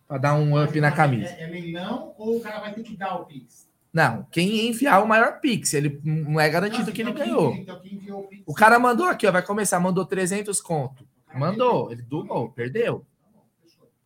Para 0.07 0.17
dar 0.17 0.33
um 0.35 0.61
up 0.61 0.79
na 0.79 0.91
camisa. 0.91 1.29
É, 1.29 1.43
é 1.43 1.47
leilão 1.47 2.13
ou 2.17 2.37
o 2.37 2.41
cara 2.41 2.59
vai 2.59 2.73
ter 2.73 2.83
que 2.83 2.95
dar 2.97 3.15
o 3.15 3.25
Pix? 3.25 3.69
Não, 3.93 4.23
quem 4.31 4.67
enviar 4.69 5.03
o 5.03 5.07
maior 5.07 5.39
Pix, 5.41 5.73
ele 5.73 5.99
não 6.03 6.39
é 6.39 6.49
garantido 6.49 6.91
que 6.91 7.01
ele 7.01 7.11
Então, 7.11 7.25
ganhou. 7.25 7.53
Então 7.55 7.79
quem 7.81 7.93
enviou 7.95 8.21
o 8.21 8.27
Pix? 8.27 8.43
O 8.45 8.53
cara 8.53 8.79
mandou 8.79 9.05
aqui, 9.07 9.27
ó, 9.27 9.31
vai 9.31 9.41
começar, 9.43 9.79
mandou 9.79 10.05
300 10.05 10.61
conto. 10.61 11.05
Mandou, 11.35 11.91
ele 11.91 12.01
doou, 12.01 12.49
perdeu. 12.51 13.05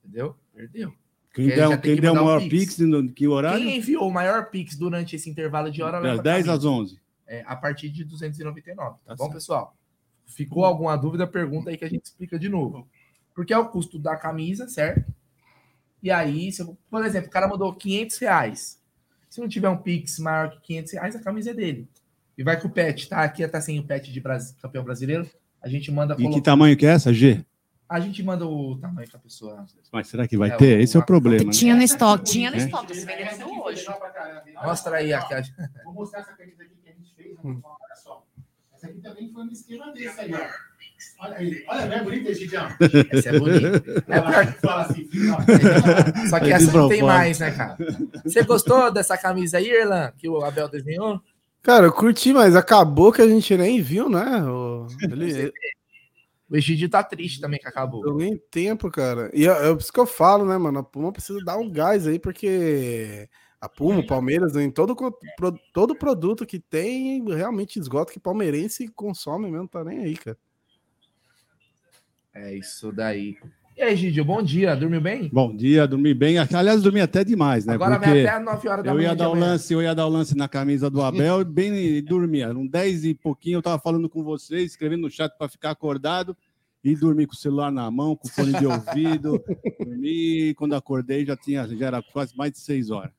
Entendeu? 0.03 0.35
Perdeu. 0.53 0.93
Quem 1.33 1.49
tem 1.49 1.79
quem 1.81 1.95
que 1.95 2.01
der 2.01 2.11
o 2.11 2.15
maior 2.15 2.39
Pix, 2.47 2.77
no, 2.79 3.11
que 3.11 3.27
horário? 3.27 3.59
Quem 3.65 3.77
enviou 3.77 4.07
o 4.07 4.13
maior 4.13 4.49
Pix 4.49 4.77
durante 4.77 5.15
esse 5.17 5.29
intervalo 5.29 5.69
de 5.69 5.81
hora 5.83 5.99
Das 5.99 6.03
leva 6.03 6.19
a 6.19 6.23
10 6.23 6.45
camisa. 6.45 6.53
às 6.53 6.65
11. 6.65 6.99
É, 7.27 7.43
a 7.45 7.55
partir 7.55 7.89
de 7.89 8.03
299, 8.05 8.75
tá, 8.75 8.99
Tá 9.05 9.15
bom, 9.15 9.23
certo. 9.25 9.33
pessoal? 9.33 9.75
Ficou 10.25 10.63
alguma 10.63 10.95
dúvida, 10.95 11.27
pergunta 11.27 11.69
aí 11.69 11.77
que 11.77 11.83
a 11.83 11.89
gente 11.89 12.05
explica 12.05 12.39
de 12.39 12.47
novo. 12.47 12.87
Porque 13.33 13.53
é 13.53 13.57
o 13.57 13.67
custo 13.67 13.99
da 13.99 14.15
camisa, 14.15 14.67
certo? 14.69 15.11
E 16.01 16.09
aí, 16.09 16.51
se 16.51 16.61
eu- 16.61 16.77
por 16.89 17.03
exemplo, 17.03 17.27
o 17.27 17.31
cara 17.31 17.47
mandou 17.47 17.73
500 17.73 18.17
reais. 18.19 18.81
Se 19.29 19.41
não 19.41 19.47
tiver 19.49 19.67
um 19.67 19.77
Pix 19.77 20.19
maior 20.19 20.51
que 20.51 20.61
500 20.61 20.93
reais, 20.93 21.15
a 21.15 21.21
camisa 21.21 21.51
é 21.51 21.53
dele. 21.53 21.89
E 22.37 22.43
vai 22.43 22.59
com 22.61 22.67
o 22.67 22.71
pet, 22.71 23.09
tá? 23.09 23.23
Aqui 23.23 23.45
tá 23.47 23.59
sem 23.59 23.79
o 23.79 23.83
pet 23.83 24.11
de 24.11 24.21
campeão 24.61 24.83
brasileiro. 24.83 25.29
A 25.65 25.69
gente 25.69 25.91
manda 25.91 26.15
E 26.19 26.29
que 26.29 26.41
tamanho 26.41 26.77
que 26.77 26.85
é 26.85 26.89
essa, 26.91 27.11
G? 27.11 27.43
A 27.89 27.99
gente 27.99 28.21
manda 28.23 28.45
o 28.47 28.77
tamanho 28.77 29.07
que 29.07 29.15
a 29.15 29.19
pessoa. 29.19 29.65
Mas 29.91 30.07
será 30.07 30.27
que 30.27 30.37
vai 30.37 30.49
É, 30.51 30.55
ter? 30.57 30.77
o- 30.77 30.81
Esse 30.81 30.95
é 30.95 30.99
o 30.99 31.05
problema. 31.05 31.45
né? 31.45 31.51
Tinha 31.51 31.75
no 31.75 31.81
estoque, 31.81 32.23
tinha 32.23 32.49
no 32.51 32.55
É? 32.57 32.59
estoque. 32.59 32.95
Você 32.95 33.05
vendendo 33.05 33.61
hoje. 33.61 33.85
Mostra 34.63 34.97
aí 34.97 35.11
a 35.13 35.21
caixa. 35.23 35.51
Vou 35.83 35.93
mostrar 35.93 36.21
essa 36.21 36.33
camisa 36.33 36.63
aqui 36.63 36.71
que 36.83 36.89
a 36.89 36.93
gente 36.93 37.13
fez. 37.15 37.31
né? 37.43 37.61
Olha 37.63 37.95
só. 37.95 38.23
Essa 38.75 38.87
aqui 38.87 38.99
também 39.01 39.31
foi 39.31 39.43
no 39.45 39.51
esquema 39.51 39.91
desse 39.91 40.19
aí, 40.19 40.31
ó. 40.33 40.39
Olha 41.25 41.37
aí. 41.37 41.63
Olha, 41.67 41.85
não 41.87 41.93
é 41.95 42.03
bonita, 42.03 42.33
Gidião? 42.33 42.67
Essa 43.11 43.29
é 43.29 43.39
bonita. 43.39 43.67
É 44.07 44.21
pior 44.21 44.53
que- 44.53 44.61
Fala 44.61 44.81
assim. 44.83 45.09
Só 46.29 46.39
que 46.39 46.45
É 46.45 46.53
essa 46.53 46.71
não 46.71 46.89
tem 46.89 47.01
mais, 47.03 47.39
né, 47.39 47.51
cara? 47.51 47.77
Você 48.23 48.43
gostou 48.43 48.91
dessa 48.91 49.17
camisa 49.17 49.57
aí, 49.57 49.67
Erlan, 49.69 50.11
que 50.17 50.27
o 50.29 50.43
Abel 50.43 50.67
desenhou? 50.69 51.21
Cara, 51.65 51.87
eu 51.87 51.91
curti, 51.91 52.31
mas 52.31 52.55
acabou 52.55 53.11
que 53.11 53.23
a 53.23 53.27
gente 53.27 53.57
nem 53.57 53.81
viu, 53.81 54.07
né? 54.07 54.43
O, 54.43 54.85
ele, 55.01 55.51
O 56.47 56.55
Egidio 56.55 56.87
tá 56.87 57.03
triste 57.03 57.41
também 57.41 57.59
que 57.59 57.67
acabou. 57.67 58.03
deu 58.03 58.15
nem 58.15 58.37
tempo, 58.37 58.91
cara. 58.91 59.31
E 59.33 59.47
é, 59.47 59.49
é 59.49 59.73
por 59.73 59.81
isso 59.81 59.91
que 59.91 59.99
eu 59.99 60.05
falo, 60.05 60.45
né, 60.45 60.55
mano? 60.59 60.77
A 60.77 60.83
Puma 60.83 61.11
precisa 61.11 61.43
dar 61.43 61.57
um 61.57 61.67
gás 61.67 62.05
aí, 62.05 62.19
porque 62.19 63.27
a 63.59 63.67
Puma, 63.67 64.01
o 64.01 64.05
Palmeiras, 64.05 64.55
em 64.55 64.69
todo, 64.69 64.95
todo 65.73 65.95
produto 65.95 66.45
que 66.45 66.59
tem, 66.59 67.25
realmente 67.33 67.79
esgota 67.79 68.13
que 68.13 68.19
palmeirense 68.19 68.87
consome 68.89 69.49
mesmo, 69.49 69.67
tá 69.67 69.83
nem 69.83 70.03
aí, 70.03 70.15
cara. 70.15 70.37
É 72.31 72.53
isso 72.53 72.91
daí. 72.91 73.39
E 73.77 73.81
aí, 73.81 73.93
Gidio, 73.97 74.23
bom 74.23 74.41
dia. 74.41 74.73
Dormiu 74.73 75.01
bem? 75.01 75.27
Bom 75.27 75.53
dia, 75.53 75.85
dormi 75.85 76.13
bem. 76.13 76.37
Aliás, 76.37 76.81
dormi 76.81 77.01
até 77.01 77.25
demais, 77.25 77.65
né? 77.65 77.73
Agora 77.73 77.99
vai 77.99 78.21
até 78.21 78.29
às 78.29 78.43
9 78.43 78.69
horas 78.69 78.85
da 78.85 78.91
eu 78.91 78.95
manhã 78.95 79.07
ia 79.07 79.11
de 79.11 79.17
dar 79.17 79.27
o 79.27 79.31
amanhã. 79.33 79.51
lance, 79.51 79.73
eu 79.73 79.81
ia 79.81 79.93
dar 79.93 80.05
o 80.05 80.09
lance 80.09 80.37
na 80.37 80.47
camisa 80.47 80.89
do 80.89 81.01
Abel, 81.01 81.43
bem 81.45 81.75
e 81.75 82.01
dormia. 82.01 82.45
Eram 82.45 82.65
10 82.65 83.03
e 83.03 83.13
pouquinho, 83.13 83.57
eu 83.57 83.61
tava 83.61 83.77
falando 83.77 84.07
com 84.07 84.23
vocês, 84.23 84.71
escrevendo 84.71 85.01
no 85.01 85.09
chat 85.09 85.37
para 85.37 85.49
ficar 85.49 85.71
acordado 85.71 86.37
e 86.81 86.95
dormi 86.95 87.27
com 87.27 87.33
o 87.33 87.37
celular 87.37 87.69
na 87.69 87.91
mão, 87.91 88.15
com 88.15 88.29
fone 88.29 88.53
de 88.53 88.65
ouvido. 88.65 89.43
dormi, 89.83 90.53
quando 90.53 90.73
acordei 90.73 91.25
já 91.25 91.35
tinha, 91.35 91.67
já 91.67 91.87
era 91.87 92.01
quase 92.01 92.33
mais 92.37 92.53
de 92.53 92.59
6 92.59 92.91
horas. 92.91 93.11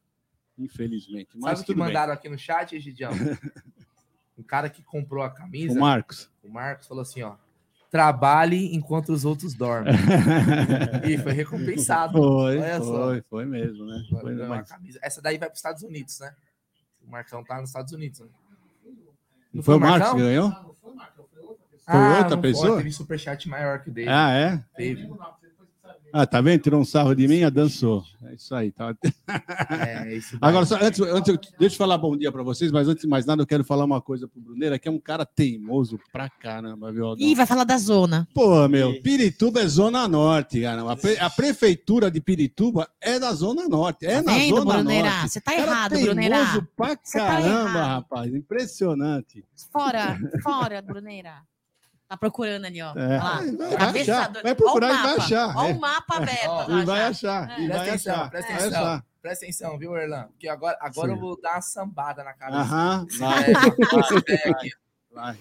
Infelizmente. 0.58 1.28
Mas 1.34 1.42
Sabe 1.42 1.54
o 1.54 1.60
que 1.60 1.66
tudo 1.66 1.76
bem. 1.76 1.86
mandaram 1.88 2.14
aqui 2.14 2.30
no 2.30 2.38
chat, 2.38 2.80
Gidião? 2.80 3.12
um 4.38 4.42
cara 4.42 4.70
que 4.70 4.82
comprou 4.82 5.22
a 5.22 5.28
camisa. 5.28 5.74
O 5.74 5.80
Marcos. 5.80 6.30
O 6.42 6.48
Marcos 6.48 6.86
falou 6.86 7.02
assim, 7.02 7.20
ó. 7.20 7.34
Trabalhe 7.96 8.74
enquanto 8.76 9.08
os 9.08 9.24
outros 9.24 9.54
dormem. 9.54 9.94
e 11.08 11.16
foi 11.16 11.32
recompensado. 11.32 12.18
Foi, 12.18 12.58
Olha 12.58 12.78
só. 12.78 13.04
foi, 13.06 13.22
foi 13.22 13.44
mesmo, 13.46 13.86
né? 13.86 14.02
Foi. 14.10 14.36
Essa 15.00 15.22
daí 15.22 15.38
vai 15.38 15.48
para 15.48 15.54
os 15.54 15.58
Estados 15.58 15.82
Unidos, 15.82 16.20
né? 16.20 16.34
O 17.02 17.10
Marcão 17.10 17.42
tá 17.42 17.58
nos 17.58 17.70
Estados 17.70 17.92
Unidos. 17.92 18.20
Né? 18.20 18.26
Não 19.54 19.62
foi 19.62 19.76
o 19.76 19.80
Marcos 19.80 20.10
que 20.10 20.18
ganhou? 20.18 20.50
Foi 20.50 20.66
Ah, 21.86 22.18
outra 22.18 22.36
não 22.36 22.42
pessoa? 22.42 22.66
Foi, 22.68 22.76
teve 22.78 22.92
superchat 22.92 23.48
maior 23.48 23.80
que 23.80 23.88
o 23.88 23.92
dele. 23.92 24.10
Ah, 24.10 24.30
é? 24.30 24.62
Teve. 24.76 25.08
Ah, 26.12 26.26
tá 26.26 26.40
vendo? 26.40 26.62
Tirou 26.62 26.80
um 26.80 26.84
sarro 26.84 27.14
de 27.14 27.28
mim, 27.28 27.40
dançou. 27.50 28.02
É 28.24 28.34
isso 28.34 28.54
aí. 28.54 28.70
Tá... 28.72 28.94
É, 29.86 30.14
isso. 30.16 30.38
Agora, 30.40 30.64
só, 30.64 30.76
antes, 30.80 31.00
antes, 31.00 31.28
eu- 31.28 31.38
deixa 31.58 31.74
eu 31.74 31.78
falar 31.78 31.98
bom 31.98 32.16
dia 32.16 32.32
para 32.32 32.42
vocês, 32.42 32.72
mas 32.72 32.88
antes 32.88 33.02
de 33.02 33.08
mais 33.08 33.26
nada, 33.26 33.42
eu 33.42 33.46
quero 33.46 33.62
falar 33.64 33.84
uma 33.84 34.00
coisa 34.00 34.26
pro 34.26 34.40
Bruneira, 34.40 34.78
que 34.78 34.88
é 34.88 34.90
um 34.90 34.98
cara 34.98 35.26
teimoso 35.26 35.98
pra 36.12 36.28
caramba, 36.30 36.90
viu? 36.92 37.06
Aldão? 37.06 37.26
Ih, 37.26 37.34
vai 37.34 37.44
falar 37.46 37.64
da 37.64 37.76
zona. 37.76 38.26
Pô, 38.34 38.66
meu, 38.68 39.00
Pirituba 39.02 39.60
é 39.60 39.66
Zona 39.68 40.08
Norte, 40.08 40.62
cara. 40.62 40.90
A, 40.90 40.96
pre- 40.96 41.18
a 41.18 41.28
prefeitura 41.28 42.10
de 42.10 42.20
Pirituba 42.20 42.88
é 43.00 43.18
da 43.18 43.32
Zona 43.32 43.68
Norte. 43.68 44.06
É 44.06 44.22
Tá 44.22 44.30
na 44.32 44.38
vendo, 44.38 44.56
Zona 44.56 44.74
Bruneira? 44.74 45.10
Norte. 45.10 45.28
Você 45.30 45.40
tá 45.40 45.52
Cara 45.52 45.62
errado, 45.66 45.90
teimoso 45.90 46.06
Bruneira. 46.14 46.68
pra 46.76 46.98
Você 47.02 47.18
tá 47.18 47.26
caramba, 47.26 47.48
errado. 47.50 47.88
rapaz. 47.88 48.34
Impressionante. 48.34 49.44
Fora, 49.72 50.18
fora, 50.42 50.80
Bruneira. 50.82 51.34
Tá 52.08 52.16
procurando 52.16 52.64
ali, 52.66 52.80
ó. 52.80 52.90
É. 52.96 53.18
Olha 53.18 53.18
lá. 53.18 53.34
Vai 53.68 53.76
Cabeça 53.76 54.12
achar, 54.18 54.28
do- 54.32 54.42
vai 54.42 54.54
procurar 54.54 54.90
o 54.90 54.94
e 54.94 55.02
vai 55.02 55.16
achar, 55.16 55.48
é. 55.68 55.72
o 55.72 55.80
mapa 55.80 56.16
aberto. 56.16 56.48
Ó, 56.48 56.70
e 56.78 56.84
vai 56.84 57.02
achar, 57.02 57.50
É. 57.50 57.60
e 57.60 57.68
vai 57.68 57.78
Presta 57.78 57.88
atenção, 57.88 58.14
achar. 58.14 58.30
presta 58.30 58.52
vai 58.52 58.60
atenção. 58.60 58.82
achar. 58.82 59.04
Presta 59.22 59.44
atenção, 59.44 59.78
viu, 59.78 59.96
Erlan? 59.96 60.22
Porque 60.28 60.48
agora, 60.48 60.78
agora 60.80 61.08
Sim. 61.08 61.14
eu 61.14 61.20
vou 61.20 61.40
dar 61.40 61.54
uma 61.54 61.60
sambada 61.62 62.22
na 62.22 62.32
cabeça. 62.32 62.60
Aham, 62.60 63.06
vai. 63.18 63.44
desse 63.44 64.20
velho 64.24 64.54
aqui. 64.54 64.70
Vai. 65.12 65.38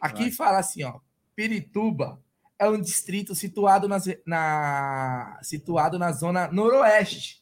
Aqui 0.00 0.22
Vai. 0.22 0.30
fala 0.32 0.58
assim, 0.58 0.82
ó. 0.82 0.98
Pirituba 1.36 2.20
é 2.58 2.68
um 2.68 2.80
distrito 2.80 3.34
situado 3.34 3.86
na, 3.88 3.98
na, 4.26 5.38
situado 5.42 5.98
na 5.98 6.10
zona 6.12 6.48
noroeste. 6.48 7.39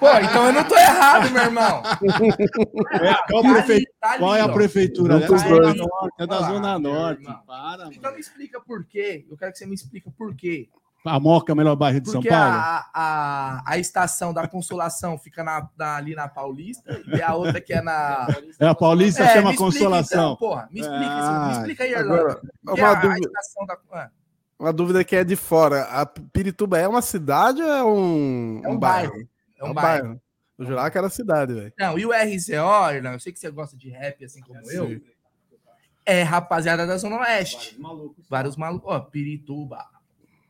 Pô, 0.00 0.06
então 0.22 0.46
eu 0.46 0.52
não 0.52 0.64
tô 0.64 0.76
errado, 0.76 1.30
meu 1.30 1.42
irmão. 1.42 1.82
É, 3.00 3.14
qual, 3.30 3.42
Tá 3.42 3.52
prefe- 3.52 3.72
ali, 3.72 3.86
tá 4.00 4.10
ali, 4.10 4.18
qual 4.18 4.36
é 4.36 4.40
a 4.40 4.48
prefeitura? 4.48 5.18
Não 5.18 5.24
É 5.24 5.28
da. 5.28 5.74
Norte. 5.74 6.14
É 6.18 6.26
da 6.26 6.38
Zona 6.42 6.78
Norte. 6.78 7.24
Para, 7.46 7.88
Então 7.92 8.12
me 8.12 8.20
explica 8.20 8.60
por 8.60 8.84
quê. 8.84 9.24
Eu 9.30 9.36
quero 9.36 9.52
que 9.52 9.58
você 9.58 9.66
me 9.66 9.74
explique 9.74 10.10
por 10.10 10.34
quê. 10.34 10.68
A 11.06 11.18
Moca 11.20 11.52
é 11.52 11.54
o 11.54 11.56
melhor 11.56 11.76
bairro 11.76 12.00
de 12.00 12.10
São 12.10 12.20
Porque 12.20 12.28
Paulo? 12.28 12.54
a, 12.54 12.90
a, 12.92 13.62
a 13.64 13.78
estação 13.78 14.34
da 14.34 14.46
Consolação 14.48 15.16
fica 15.16 15.44
na, 15.44 15.66
na- 15.78 15.96
ali 15.96 16.14
na 16.14 16.28
Paulista 16.28 17.00
e 17.06 17.22
a 17.22 17.34
outra 17.34 17.60
que 17.60 17.72
é 17.72 17.80
na. 17.80 18.26
É, 18.58 18.66
a 18.66 18.74
Paulista 18.74 19.22
É, 19.22 19.28
chama 19.28 19.50
me 19.50 19.54
explica, 19.54 19.64
Consolação. 19.64 20.18
então, 20.24 20.36
porra, 20.36 20.68
me 20.72 20.80
explica, 20.80 21.04
isso, 21.04 21.12
Ah, 21.30 21.46
me 21.46 21.52
explica 21.52 21.84
aí, 21.84 21.94
agora, 21.94 22.40
uma 22.62 22.74
Que 22.74 22.80
é 22.80 22.84
a, 22.84 22.90
a 22.90 22.94
dúvida. 22.96 23.26
estação 23.26 23.64
da. 23.66 23.78
ah, 23.92 24.10
Uma 24.58 24.72
dúvida 24.72 25.04
que 25.04 25.14
é 25.14 25.22
de 25.22 25.36
fora. 25.36 25.82
A 25.84 26.04
Pirituba 26.04 26.78
é 26.78 26.88
uma 26.88 27.00
cidade 27.00 27.62
ou 27.62 27.70
é 27.70 27.84
um, 27.84 28.60
É 28.64 28.68
um 28.68 28.78
bairro. 28.78 29.28
É 29.56 29.64
um 29.64 29.72
bairro. 29.72 30.20
Eu 30.58 30.66
jurava 30.66 30.90
que 30.90 30.98
era 30.98 31.08
cidade, 31.08 31.54
velho. 31.54 31.72
Não, 31.78 31.96
e 31.96 32.04
o 32.04 32.10
RZO, 32.10 32.90
Erlando, 32.90 33.16
eu 33.16 33.20
sei 33.20 33.32
que 33.32 33.38
você 33.38 33.48
gosta 33.50 33.76
de 33.76 33.88
rap 33.90 34.24
assim 34.24 34.40
como 34.40 34.58
eu. 34.70 34.88
Sim. 34.88 35.02
É 36.04 36.22
rapaziada 36.22 36.86
da 36.86 36.96
Zona 36.96 37.20
Oeste. 37.20 37.78
Vários 38.28 38.56
malucos. 38.56 38.90
Ó, 38.90 38.98
Pirituba. 38.98 39.86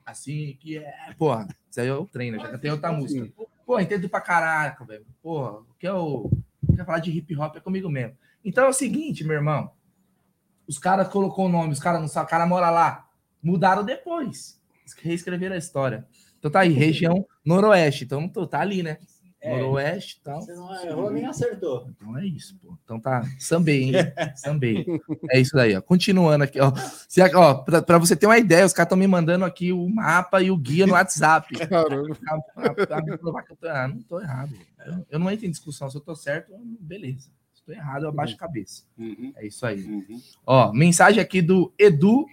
Assim 0.06 0.56
que 0.58 0.78
é. 0.78 1.12
Porra, 1.18 1.46
isso 1.70 1.80
aí 1.80 1.88
eu 1.88 2.08
treino, 2.10 2.40
já 2.40 2.48
cantei 2.48 2.70
outra 2.70 2.90
música. 2.90 3.30
Pô, 3.66 3.78
entendo 3.78 4.08
pra 4.08 4.22
caraca, 4.22 4.82
velho. 4.86 5.04
Porra, 5.22 5.58
o 5.58 5.74
que 5.78 5.86
eu 5.86 6.30
quer 6.74 6.86
falar 6.86 7.00
de 7.00 7.10
hip 7.10 7.36
hop 7.36 7.56
é 7.56 7.60
comigo 7.60 7.90
mesmo. 7.90 8.16
Então 8.42 8.64
é 8.64 8.68
o 8.68 8.72
seguinte, 8.72 9.24
meu 9.24 9.34
irmão. 9.34 9.70
Os 10.66 10.78
caras 10.78 11.08
colocou 11.08 11.46
o 11.46 11.48
nome, 11.50 11.72
os 11.72 11.80
caras 11.80 12.00
não 12.00 12.08
sabem, 12.08 12.26
o 12.26 12.30
cara 12.30 12.46
mora 12.46 12.70
lá. 12.70 13.07
Mudaram 13.42 13.84
depois. 13.84 14.60
Reescreveram 15.02 15.54
a 15.54 15.58
história. 15.58 16.06
Então 16.38 16.50
tá 16.50 16.60
aí, 16.60 16.72
região 16.72 17.26
noroeste. 17.44 18.04
Então 18.04 18.28
tô, 18.28 18.46
tá 18.46 18.60
ali, 18.60 18.82
né? 18.82 18.98
É. 19.40 19.60
Noroeste 19.60 20.18
e 20.20 20.24
tal. 20.24 20.40
Você 20.42 20.52
não 20.54 20.74
errou 20.84 21.10
nem 21.12 21.24
acertou. 21.24 21.88
Então 21.90 22.18
é 22.18 22.26
isso, 22.26 22.56
pô. 22.58 22.76
Então 22.84 22.98
tá, 22.98 23.22
sambei, 23.38 23.84
hein? 23.84 23.92
Sambei. 24.34 24.84
É 25.30 25.38
isso 25.40 25.52
daí, 25.54 25.76
ó. 25.76 25.80
Continuando 25.80 26.42
aqui, 26.42 26.58
ó. 26.60 26.72
Se, 27.08 27.20
ó 27.34 27.54
pra, 27.54 27.80
pra 27.82 27.98
você 27.98 28.16
ter 28.16 28.26
uma 28.26 28.36
ideia, 28.38 28.66
os 28.66 28.72
caras 28.72 28.86
estão 28.86 28.98
me 28.98 29.06
mandando 29.06 29.44
aqui 29.44 29.72
o 29.72 29.88
mapa 29.88 30.42
e 30.42 30.50
o 30.50 30.56
guia 30.56 30.86
no 30.88 30.94
WhatsApp. 30.94 31.54
Caramba. 31.68 32.16
Pra, 32.54 32.74
pra- 32.74 32.86
pra 32.86 33.02
me 33.02 33.16
provar 33.16 33.42
que 33.44 33.52
eu 33.52 33.56
tô 33.56 33.66
errado. 33.68 33.94
Não 33.94 34.02
tô 34.02 34.20
errado. 34.20 34.54
Eu, 34.84 35.06
eu 35.10 35.18
não 35.20 35.30
entro 35.30 35.46
em 35.46 35.50
discussão. 35.50 35.88
Se 35.88 35.96
eu 35.96 36.00
tô 36.00 36.16
certo, 36.16 36.52
beleza. 36.80 37.30
Se 37.54 37.60
eu 37.60 37.66
tô 37.66 37.72
errado, 37.72 38.02
eu 38.04 38.08
abaixo 38.08 38.34
a 38.34 38.38
cabeça. 38.38 38.82
É 39.36 39.46
isso 39.46 39.64
aí. 39.64 39.86
Ó, 40.44 40.72
mensagem 40.72 41.20
aqui 41.22 41.40
do 41.40 41.72
Edu, 41.78 42.26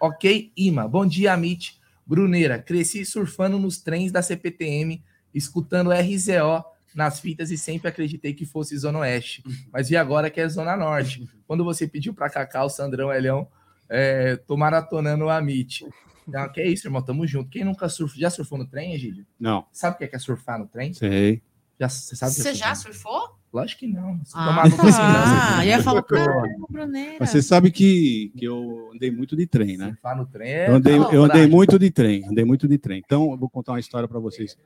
ok, 0.00 0.52
Ima. 0.56 0.88
Bom 0.88 1.06
dia, 1.06 1.32
Amit. 1.34 1.78
Bruneira, 2.06 2.58
cresci 2.58 3.04
surfando 3.04 3.58
nos 3.58 3.78
trens 3.78 4.10
da 4.10 4.22
CPTM, 4.22 5.04
escutando 5.32 5.92
RZO 5.92 6.64
nas 6.94 7.20
fitas 7.20 7.50
e 7.52 7.58
sempre 7.58 7.88
acreditei 7.88 8.34
que 8.34 8.44
fosse 8.44 8.76
Zona 8.76 9.00
Oeste. 9.00 9.44
Mas 9.72 9.88
vi 9.88 9.96
agora 9.96 10.28
que 10.28 10.40
é 10.40 10.48
Zona 10.48 10.76
Norte. 10.76 11.28
Quando 11.46 11.62
você 11.62 11.86
pediu 11.86 12.12
pra 12.12 12.28
Cacá, 12.28 12.64
o 12.64 12.68
Sandrão 12.68 13.12
Elhão, 13.12 13.46
é, 13.88 14.36
tô 14.36 14.56
maratonando 14.56 15.26
o 15.26 15.30
Amit. 15.30 15.86
Então, 16.26 16.50
que 16.50 16.60
é 16.60 16.68
isso, 16.68 16.86
irmão, 16.86 17.02
tamo 17.02 17.26
junto. 17.26 17.50
Quem 17.50 17.64
nunca 17.64 17.88
surfou, 17.88 18.18
já 18.18 18.30
surfou 18.30 18.58
no 18.58 18.66
trem, 18.66 18.94
Egídio? 18.94 19.26
Não. 19.38 19.66
Sabe 19.70 19.94
o 19.94 19.98
que 19.98 20.04
é, 20.04 20.08
que 20.08 20.16
é 20.16 20.18
surfar 20.18 20.58
no 20.58 20.66
trem? 20.66 20.92
Sei. 20.92 21.42
Já, 21.78 21.88
você 21.88 22.16
sabe 22.16 22.32
é 22.32 22.34
Você 22.34 22.54
já 22.54 22.74
surfou? 22.74 23.39
Lógico 23.52 23.80
que 23.80 23.86
não. 23.88 24.18
Você 24.24 24.32
Ah, 24.34 24.62
tá. 24.64 24.70
Ah, 25.58 25.64
eu 25.64 25.68
ia 25.70 25.82
falar, 25.82 26.02
caramba, 26.02 26.66
Bruneira. 26.68 27.16
Mas 27.18 27.30
você 27.30 27.42
sabe 27.42 27.70
que, 27.72 28.32
que 28.36 28.44
eu 28.44 28.90
andei 28.94 29.10
muito 29.10 29.34
de 29.36 29.46
trem, 29.46 29.76
né? 29.76 29.88
Surfar 29.88 30.16
no 30.16 30.24
trem 30.26 30.48
é 30.52 30.68
Eu 30.70 30.74
andei, 30.76 30.98
da 30.98 31.10
eu 31.12 31.24
andei 31.24 31.46
muito 31.48 31.78
de 31.78 31.90
trem, 31.90 32.24
andei 32.26 32.44
muito 32.44 32.68
de 32.68 32.78
trem. 32.78 33.02
Então, 33.04 33.32
eu 33.32 33.36
vou 33.36 33.48
contar 33.50 33.72
uma 33.72 33.80
história 33.80 34.06
para 34.08 34.20
vocês. 34.20 34.56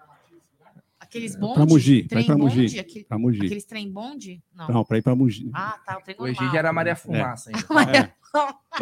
Aqueles 1.01 1.37
bonde? 1.37 1.55
Pra 1.55 1.67
Mogi, 1.67 2.01
vai 2.01 2.09
trem 2.09 2.27
pra 2.27 2.37
bonde? 2.37 2.79
Aquele- 2.79 3.05
pra 3.05 3.19
Mogi. 3.19 3.47
Aqueles 3.47 3.65
trem 3.65 3.91
bonde? 3.91 4.43
Não. 4.55 4.69
Não, 4.69 4.85
para 4.85 4.99
ir 4.99 5.03
para 5.03 5.15
Mogi. 5.15 5.51
Ah, 5.55 5.79
tá, 5.87 5.99
o 5.99 6.03
trem 6.03 6.17
O 6.19 6.27
normal. 6.27 6.43
Egídio 6.43 6.59
era 6.59 6.73
Maria 6.73 6.97
Fumaça 6.97 7.51
ainda. 7.51 7.67
Maria- 7.73 8.13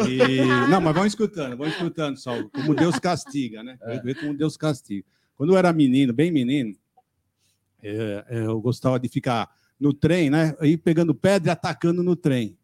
E- 0.08 0.68
Não, 0.70 0.80
mas 0.80 0.94
vão 0.94 1.04
escutando, 1.06 1.56
vão 1.58 1.68
escutando 1.68 2.16
só. 2.16 2.42
Como 2.48 2.74
Deus 2.74 2.98
castiga, 2.98 3.62
né? 3.62 3.76
Eu 3.82 4.02
vejo 4.02 4.20
como 4.20 4.34
Deus 4.34 4.56
castiga. 4.56 5.04
Quando 5.36 5.52
eu 5.52 5.58
era 5.58 5.72
menino, 5.72 6.12
bem 6.12 6.32
menino, 6.32 6.74
é, 7.82 8.24
é, 8.30 8.38
eu 8.46 8.60
gostava 8.60 8.98
de 8.98 9.08
ficar 9.08 9.50
no 9.82 9.92
trem, 9.92 10.30
né? 10.30 10.54
Aí 10.60 10.76
pegando 10.76 11.14
pedra 11.14 11.50
e 11.50 11.52
atacando 11.52 12.02
no 12.02 12.14
trem. 12.14 12.56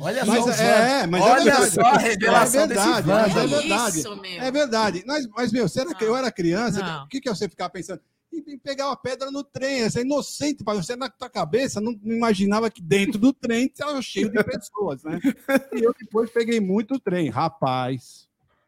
Olha 0.00 0.26
mas 0.26 0.44
só, 0.44 0.50
é, 0.62 1.02
é, 1.02 1.06
mas 1.06 1.22
olha 1.22 1.40
é 1.40 1.44
verdade. 1.44 1.70
só 1.70 1.80
a 1.80 1.96
revelação 1.96 2.60
é 2.60 2.66
verdade, 2.66 3.06
mas 3.06 3.36
é 3.36 3.46
verdade. 3.46 3.98
Isso, 3.98 4.16
meu. 4.16 4.42
É 4.42 4.50
verdade. 4.50 5.04
Mas, 5.06 5.26
mas 5.28 5.52
meu, 5.52 5.68
será 5.68 5.94
que 5.94 6.04
eu 6.04 6.14
era 6.14 6.30
criança? 6.30 6.80
Não. 6.80 7.04
O 7.04 7.08
que, 7.08 7.20
que 7.20 7.28
você 7.30 7.48
ficar 7.48 7.70
pensando? 7.70 8.00
Em 8.30 8.58
pegar 8.58 8.88
uma 8.88 8.96
pedra 8.96 9.30
no 9.30 9.42
trem, 9.42 9.88
você 9.88 10.00
é 10.00 10.02
inocente, 10.02 10.62
você 10.62 10.94
na 10.94 11.08
tua 11.08 11.30
cabeça 11.30 11.80
não 11.80 11.98
não 12.02 12.14
imaginava 12.14 12.70
que 12.70 12.82
dentro 12.82 13.18
do 13.18 13.32
trem 13.32 13.64
estava 13.66 14.02
cheio 14.02 14.30
de 14.30 14.44
pessoas, 14.44 15.02
né? 15.04 15.18
E 15.72 15.82
eu 15.82 15.94
depois 15.98 16.28
peguei 16.30 16.60
muito 16.60 16.98
trem. 17.00 17.30
Rapaz, 17.30 18.25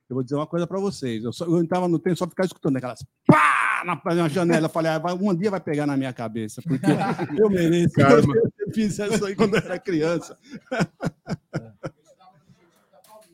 eu 0.09 0.15
vou 0.15 0.23
dizer 0.23 0.37
uma 0.37 0.47
coisa 0.47 0.67
para 0.67 0.79
vocês. 0.81 1.23
Eu, 1.25 1.33
só, 1.33 1.45
eu 1.45 1.63
entrava 1.63 1.87
no 1.89 1.99
trem 1.99 2.15
só 2.17 2.27
ficava 2.27 2.47
escutando 2.47 2.77
aquelas 2.77 3.05
pá 3.27 3.83
na, 3.85 4.15
na 4.15 4.29
janela. 4.29 4.67
Eu 4.67 4.71
falei, 4.71 4.91
ah, 4.93 4.99
vai- 4.99 5.15
um 5.15 5.35
dia 5.35 5.51
vai 5.51 5.61
pegar 5.61 5.87
na 5.87 5.97
minha 5.97 6.13
cabeça, 6.13 6.61
porque 6.63 6.87
eu 7.43 7.51
mereço. 7.51 7.95
Karma. 7.95 8.35
Eu 8.59 8.73
fiz 8.75 8.99
isso 8.99 9.25
aí 9.25 9.35
quando 9.37 9.55
eu 9.57 9.63
era 9.63 9.79
criança. 9.79 10.37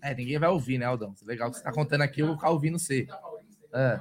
É, 0.03 0.15
ninguém 0.15 0.39
vai 0.39 0.51
ouvir, 0.51 0.77
né, 0.79 0.85
Aldão? 0.85 1.15
Legal 1.25 1.51
que 1.51 1.57
você 1.57 1.63
tá 1.63 1.73
contando 1.73 2.03
aqui, 2.03 2.21
eu 2.21 2.27
vou 2.27 2.37
ficar 2.37 2.51
ouvindo 2.51 2.79
você. 2.79 3.07
É. 3.73 4.01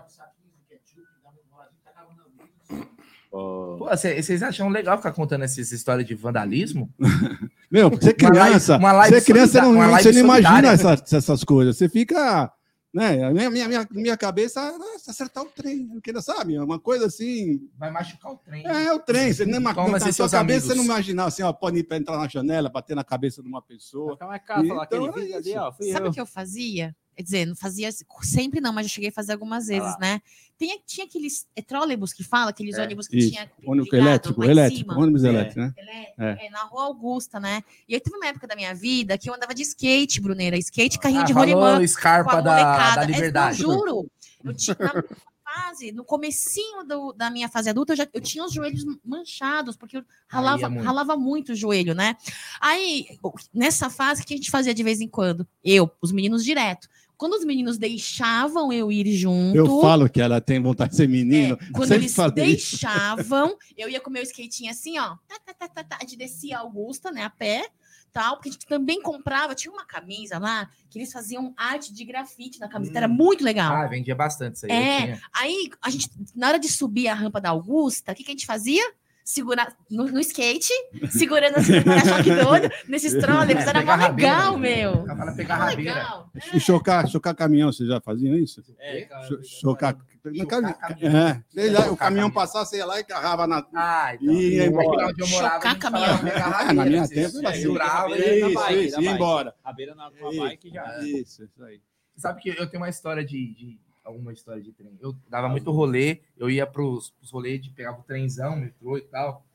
Pô, 3.31 3.89
cê- 3.97 4.21
vocês 4.21 4.43
acham 4.43 4.69
legal 4.69 4.97
ficar 4.97 5.11
contando 5.11 5.43
essas 5.43 5.71
histórias 5.71 6.07
de 6.07 6.13
vandalismo? 6.13 6.91
Meu, 7.71 7.89
você 7.89 8.09
é 8.11 8.13
Uma 8.27 8.29
live- 8.33 8.49
criança, 8.49 8.77
uma 8.77 8.91
live 8.91 9.15
você 9.15 9.21
é 9.21 9.25
criança, 9.33 9.51
você 9.53 9.61
não, 9.61 9.73
você 9.73 10.11
não 10.11 10.19
imagina 10.19 10.51
solidária. 10.51 10.67
essas, 10.67 11.13
essas 11.13 11.43
coisas. 11.43 11.75
Você 11.77 11.89
fica, 11.89 12.51
né? 12.93 13.23
A 13.23 13.31
minha, 13.31 13.49
minha, 13.49 13.67
minha, 13.67 13.87
minha 13.89 14.17
cabeça 14.17 14.61
é 14.61 15.09
acertar 15.09 15.43
o 15.43 15.47
trem, 15.47 15.87
porque 15.87 16.13
sabe, 16.21 16.55
é 16.55 16.61
uma 16.61 16.79
coisa 16.79 17.07
assim. 17.07 17.67
Vai 17.75 17.89
machucar 17.89 18.33
o 18.33 18.37
trem. 18.37 18.65
É, 18.67 18.93
o 18.93 18.99
trem. 18.99 19.33
Você, 19.33 19.45
na, 19.45 19.59
na, 19.59 19.73
Como 19.73 19.89
na 19.89 19.97
assim, 19.97 20.11
sua 20.11 20.29
cabeça 20.29 20.67
você 20.67 20.75
não 20.75 20.83
imaginava 20.83 21.29
assim, 21.29 21.41
ó, 21.41 21.51
pode 21.51 21.79
ir 21.79 21.83
para 21.83 21.97
entrar 21.97 22.17
na 22.17 22.27
janela, 22.27 22.69
bater 22.69 22.95
na 22.95 23.03
cabeça 23.03 23.41
de 23.41 23.47
uma 23.47 23.61
pessoa. 23.61 24.13
Fica 24.13 24.27
mais 24.27 24.45
caro 24.45 24.67
falar 24.67 24.85
Então, 24.85 25.05
aquele 25.05 25.23
é 25.23 25.25
vídeo 25.25 25.37
ali, 25.37 25.57
ó. 25.57 25.71
Fui 25.71 25.91
Sabe 25.91 26.07
o 26.07 26.11
que 26.11 26.21
eu 26.21 26.25
fazia? 26.25 26.95
Quer 27.15 27.23
dizer, 27.23 27.45
não 27.45 27.55
fazia 27.55 27.89
sempre 28.21 28.59
não, 28.59 28.73
mas 28.73 28.85
eu 28.87 28.89
cheguei 28.91 29.09
a 29.09 29.13
fazer 29.13 29.33
algumas 29.33 29.67
vezes, 29.67 29.83
lá. 29.93 29.97
né? 29.99 30.21
Tem, 30.57 30.79
tinha 30.85 31.05
aqueles 31.05 31.47
é, 31.55 31.61
trólebus 31.61 32.13
que 32.13 32.23
fala, 32.23 32.49
aqueles 32.51 32.75
É, 32.77 32.83
ônibus 32.83 33.07
que 33.07 33.17
isso. 33.17 33.31
tinha 33.31 33.51
Ônibus 33.65 33.91
ligado 33.91 34.07
elétrico, 34.07 34.39
lá 34.41 34.45
em 34.47 34.49
elétrico, 34.51 34.89
cima. 34.91 35.01
ônibus 35.03 35.23
É. 35.23 35.27
elétrico, 35.29 35.59
né? 35.59 35.73
É. 36.17 36.45
É, 36.45 36.49
na 36.49 36.63
Rua 36.63 36.83
Augusta, 36.85 37.39
né? 37.39 37.63
E 37.87 37.95
aí 37.95 37.99
teve 38.01 38.15
uma 38.15 38.27
época 38.27 38.47
da 38.47 38.55
minha 38.55 38.73
vida 38.73 39.17
que 39.17 39.29
eu 39.29 39.33
andava 39.33 39.53
de 39.53 39.61
skate, 39.63 40.21
Bruneira. 40.21 40.57
Skate, 40.57 40.99
carrinho 40.99 41.21
Ah, 41.21 41.25
de 41.25 41.33
rolimã. 41.33 41.85
Scarpa 41.87 42.31
com 42.31 42.37
a 42.37 42.41
da- 42.41 42.95
da 42.95 43.03
É, 43.03 43.05
não, 43.07 43.13
Liberdade. 43.13 43.57
juro. 43.57 44.09
Eu 44.43 44.53
tinha, 44.53 44.77
na 44.79 45.03
fase, 45.43 45.91
no 45.91 46.03
comecinho 46.05 46.83
do- 46.83 47.13
da 47.13 47.29
minha 47.29 47.49
fase 47.49 47.69
adulta, 47.69 47.93
eu, 47.93 47.97
já, 47.97 48.07
eu 48.13 48.21
tinha 48.21 48.43
os 48.45 48.53
joelhos 48.53 48.83
manchados, 49.03 49.75
porque 49.75 49.97
eu 49.97 50.03
ralava, 50.27 50.65
é 50.65 50.69
muito. 50.69 50.85
ralava 50.85 51.17
muito 51.17 51.51
o 51.51 51.55
joelho, 51.55 51.93
né? 51.93 52.15
Aí, 52.61 53.05
nessa 53.53 53.89
fase, 53.89 54.21
o 54.21 54.25
que 54.25 54.33
a 54.33 54.37
gente 54.37 54.51
fazia 54.51 54.73
de 54.73 54.83
vez 54.83 55.01
em 55.01 55.07
quando? 55.07 55.47
Eu, 55.63 55.91
os 56.01 56.11
meninos 56.11 56.43
direto. 56.43 56.87
Quando 57.17 57.33
os 57.33 57.45
meninos 57.45 57.77
deixavam 57.77 58.71
eu 58.71 58.91
ir 58.91 59.11
junto... 59.13 59.55
Eu 59.55 59.81
falo 59.81 60.09
que 60.09 60.21
ela 60.21 60.41
tem 60.41 60.61
vontade 60.61 60.91
de 60.91 60.97
ser 60.97 61.07
menino. 61.07 61.57
É, 61.61 61.71
Quando 61.71 61.91
eles 61.91 62.13
falei 62.13 62.45
isso. 62.55 62.71
deixavam, 62.71 63.57
eu 63.77 63.89
ia 63.89 63.99
com 63.99 64.09
meu 64.09 64.23
skatinho 64.23 64.71
assim, 64.71 64.97
ó. 64.99 65.15
Tá, 65.27 65.39
tá, 65.45 65.53
tá, 65.53 65.67
tá, 65.67 65.83
tá, 65.83 65.97
a 65.99 66.03
gente 66.03 66.17
descia 66.17 66.57
a 66.57 66.61
Augusta, 66.61 67.11
né, 67.11 67.23
a 67.23 67.29
pé, 67.29 67.65
tal, 68.11 68.35
porque 68.35 68.49
a 68.49 68.51
gente 68.51 68.65
também 68.67 69.01
comprava, 69.01 69.55
tinha 69.55 69.71
uma 69.71 69.85
camisa 69.85 70.37
lá, 70.37 70.69
que 70.89 70.99
eles 70.99 71.11
faziam 71.11 71.53
arte 71.57 71.93
de 71.93 72.05
grafite 72.05 72.59
na 72.59 72.69
camiseta, 72.69 72.99
era 72.99 73.07
muito 73.07 73.43
legal. 73.43 73.75
Ah, 73.75 73.87
vendia 73.87 74.15
bastante 74.15 74.55
isso 74.55 74.65
aí. 74.67 74.71
É, 74.71 75.19
aí 75.33 75.69
a 75.81 75.89
gente, 75.89 76.09
na 76.35 76.49
hora 76.49 76.59
de 76.59 76.69
subir 76.69 77.07
a 77.07 77.13
rampa 77.13 77.41
da 77.41 77.49
Augusta, 77.49 78.11
o 78.11 78.15
que, 78.15 78.23
que 78.23 78.31
a 78.31 78.33
gente 78.33 78.45
fazia? 78.45 78.83
Segurar 79.25 79.73
no, 79.89 80.03
no 80.05 80.19
skate, 80.19 80.73
segurando 81.09 81.55
assim 81.57 81.77
no 81.77 81.83
para-choque 81.85 82.29
do 82.35 82.45
olho, 82.49 82.69
nesses 82.89 83.13
trolleys, 83.13 83.65
era 83.65 83.81
mó 83.81 83.95
legal, 83.95 84.57
né? 84.59 84.69
meu. 84.83 85.05
Pegar 85.37 85.77
Mó. 85.77 86.25
E 86.53 86.59
chocar, 86.59 87.07
chocar 87.07 87.33
caminhão, 87.33 87.71
vocês 87.71 87.87
já 87.87 88.01
faziam 88.01 88.35
isso? 88.35 88.61
É, 88.79 89.01
cara, 89.03 89.25
Cho- 89.25 89.41
chocar. 89.43 89.95
caminhão. 89.95 91.17
É, 91.17 91.43
sei 91.53 91.69
lá, 91.69 91.89
o 91.89 91.95
caminhão 91.95 92.29
passava, 92.29 92.67
ia 92.75 92.85
lá 92.85 92.99
e 92.99 93.03
carrava 93.05 93.47
na. 93.47 93.65
Ah, 93.73 94.13
então. 94.13 94.33
E 94.33 94.55
ia 94.55 94.65
embora. 94.65 95.07
onde 95.07 95.21
eu 95.21 95.27
morava, 95.29 95.55
Chocar 95.55 95.79
caminhão. 95.79 96.19
Ah, 96.59 96.73
na 96.73 96.85
minha 96.85 97.01
assim, 97.03 97.15
tempo 97.15 97.37
era 97.39 97.49
assim. 97.49 97.61
segurava 97.61 98.17
e 98.17 98.39
Isso, 98.39 98.49
na 98.53 98.61
bike, 98.61 98.85
isso, 98.85 98.95
na 98.97 99.01
ia 99.03 99.09
bike. 99.09 99.15
embora. 99.23 99.55
Na 99.63 100.11
com 100.11 100.27
a 100.27 100.31
Isso, 100.31 100.39
bike 100.41 100.69
já. 100.69 100.99
Isso, 100.99 101.43
isso 101.45 101.63
aí. 101.63 101.79
Sabe 102.17 102.41
que 102.41 102.49
eu 102.49 102.67
tenho 102.69 102.83
uma 102.83 102.89
história 102.89 103.23
de, 103.23 103.53
de- 103.55 103.79
alguma 104.03 104.33
história 104.33 104.61
de 104.61 104.71
trem. 104.71 104.97
Eu 105.01 105.15
dava 105.29 105.47
muito 105.49 105.71
rolê, 105.71 106.19
eu 106.37 106.49
ia 106.49 106.65
pros, 106.67 107.11
pros 107.11 107.31
rolês 107.31 107.61
de 107.61 107.69
pegava 107.69 107.99
o 107.99 108.03
trenzão, 108.03 108.55
metrô 108.55 108.97
e 108.97 109.01
tal. 109.01 109.45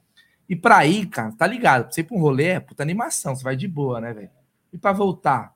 E 0.49 0.57
pra 0.57 0.87
ir, 0.87 1.07
cara, 1.07 1.33
tá 1.33 1.47
ligado? 1.47 1.85
Pra 1.85 1.93
você 1.93 2.01
ir 2.01 2.05
pra 2.05 2.17
um 2.17 2.21
rolê 2.21 2.45
é 2.47 2.61
puta 2.61 2.83
animação, 2.83 3.37
você 3.37 3.45
vai 3.45 3.55
de 3.57 3.69
boa, 3.69 4.01
né, 4.01 4.13
velho? 4.15 4.31
E 4.73 4.79
pra 4.79 4.93
voltar? 4.93 5.55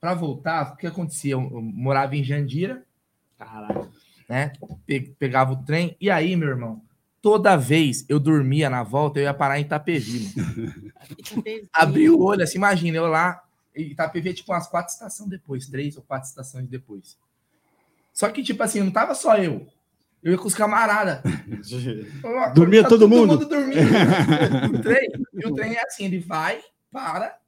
Pra 0.00 0.14
voltar, 0.14 0.72
o 0.72 0.76
que 0.76 0.86
acontecia? 0.86 1.32
Eu, 1.32 1.40
eu 1.42 1.60
morava 1.60 2.14
em 2.16 2.22
Jandira, 2.22 2.84
caralho, 3.36 3.90
né? 4.28 4.52
Pe- 4.86 5.14
pegava 5.18 5.52
o 5.52 5.64
trem, 5.64 5.96
e 6.00 6.08
aí, 6.08 6.36
meu 6.36 6.48
irmão, 6.48 6.80
toda 7.20 7.56
vez 7.56 8.04
eu 8.08 8.20
dormia 8.20 8.70
na 8.70 8.84
volta, 8.84 9.18
eu 9.18 9.24
ia 9.24 9.34
parar 9.34 9.58
em 9.58 9.62
Itapevi, 9.62 10.32
mano. 10.36 10.92
Abri 11.72 12.08
o 12.08 12.20
olho, 12.20 12.44
assim, 12.44 12.58
imagina, 12.58 12.96
eu 12.96 13.06
lá, 13.08 13.42
e 13.74 13.82
Itapevi 13.90 14.28
é 14.30 14.32
tipo 14.32 14.52
umas 14.52 14.68
quatro 14.68 14.92
estações 14.92 15.28
depois, 15.28 15.66
três 15.66 15.96
ou 15.96 16.02
quatro 16.04 16.28
estações 16.28 16.68
depois. 16.68 17.18
Só 18.18 18.28
que, 18.30 18.42
tipo 18.42 18.60
assim, 18.64 18.80
não 18.82 18.90
tava 18.90 19.14
só 19.14 19.36
eu. 19.36 19.64
Eu 20.20 20.32
ia 20.32 20.38
com 20.38 20.48
os 20.48 20.54
camaradas. 20.56 21.20
Dormia 22.52 22.82
Tá 22.82 22.88
todo 22.88 23.08
mundo? 23.08 23.46
dormindo. 23.46 23.78
o 24.76 24.82
trem, 24.82 25.08
e 25.34 25.46
o 25.46 25.54
trem 25.54 25.74
é 25.76 25.84
assim, 25.84 26.06
ele 26.06 26.18
vai, 26.18 26.60
para 26.90 27.38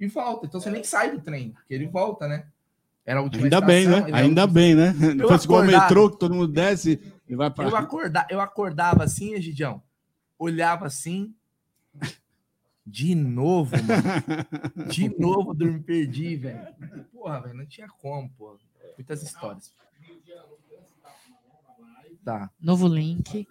e 0.00 0.08
volta. 0.08 0.46
Então 0.46 0.60
você 0.60 0.68
nem 0.68 0.82
sai 0.82 1.12
do 1.12 1.20
trem, 1.20 1.50
porque 1.52 1.72
ele 1.72 1.86
volta, 1.86 2.26
né? 2.26 2.44
Era 3.06 3.20
a 3.20 3.22
última 3.22 3.44
Ainda 3.44 3.60
bem, 3.60 3.84
estação, 3.84 4.00
né? 4.00 4.08
ele 4.08 4.16
é 4.16 4.20
a 4.20 4.22
Ainda 4.24 4.40
última- 4.42 4.60
bem, 4.60 4.74
né? 4.74 4.94
Eu 5.00 5.14
Não 5.14 5.28
fosse 5.28 5.44
igual 5.44 5.62
o 5.62 5.66
metrô, 5.66 6.10
que 6.10 6.18
todo 6.18 6.34
mundo 6.34 6.48
desce 6.48 7.00
e 7.28 7.36
vai 7.36 7.48
para. 7.52 7.68
Eu, 7.68 7.76
acorda, 7.76 8.26
eu 8.28 8.40
acordava 8.40 9.04
assim, 9.04 9.34
Egidião, 9.34 9.80
olhava 10.36 10.86
assim, 10.88 11.32
de 12.84 13.14
novo, 13.14 13.76
mano. 13.76 14.90
De 14.90 15.08
novo, 15.20 15.54
dormi, 15.54 15.78
perdi, 15.80 16.34
velho. 16.34 16.66
Porra, 17.12 17.40
velho, 17.42 17.54
não 17.54 17.66
tinha 17.66 17.86
como, 17.88 18.28
porra. 18.30 18.56
Muitas 18.96 19.22
histórias. 19.22 19.72
Tá. 22.24 22.50
Novo 22.60 22.88
link. 22.88 23.46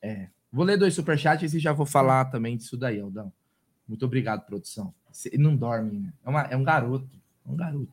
É. 0.00 0.28
Vou 0.52 0.64
ler 0.64 0.78
dois 0.78 0.94
superchats 0.94 1.52
e 1.52 1.58
já 1.58 1.72
vou 1.72 1.84
falar 1.84 2.26
também 2.26 2.56
disso 2.56 2.76
daí, 2.76 3.00
Aldão. 3.00 3.32
Muito 3.86 4.04
obrigado, 4.06 4.46
produção. 4.46 4.94
Ele 5.26 5.42
não 5.42 5.56
dorme, 5.56 5.98
né? 5.98 6.12
É, 6.24 6.28
uma- 6.28 6.42
é 6.42 6.56
um 6.56 6.64
garoto. 6.64 7.08
É 7.46 7.50
um 7.50 7.56
garoto. 7.56 7.92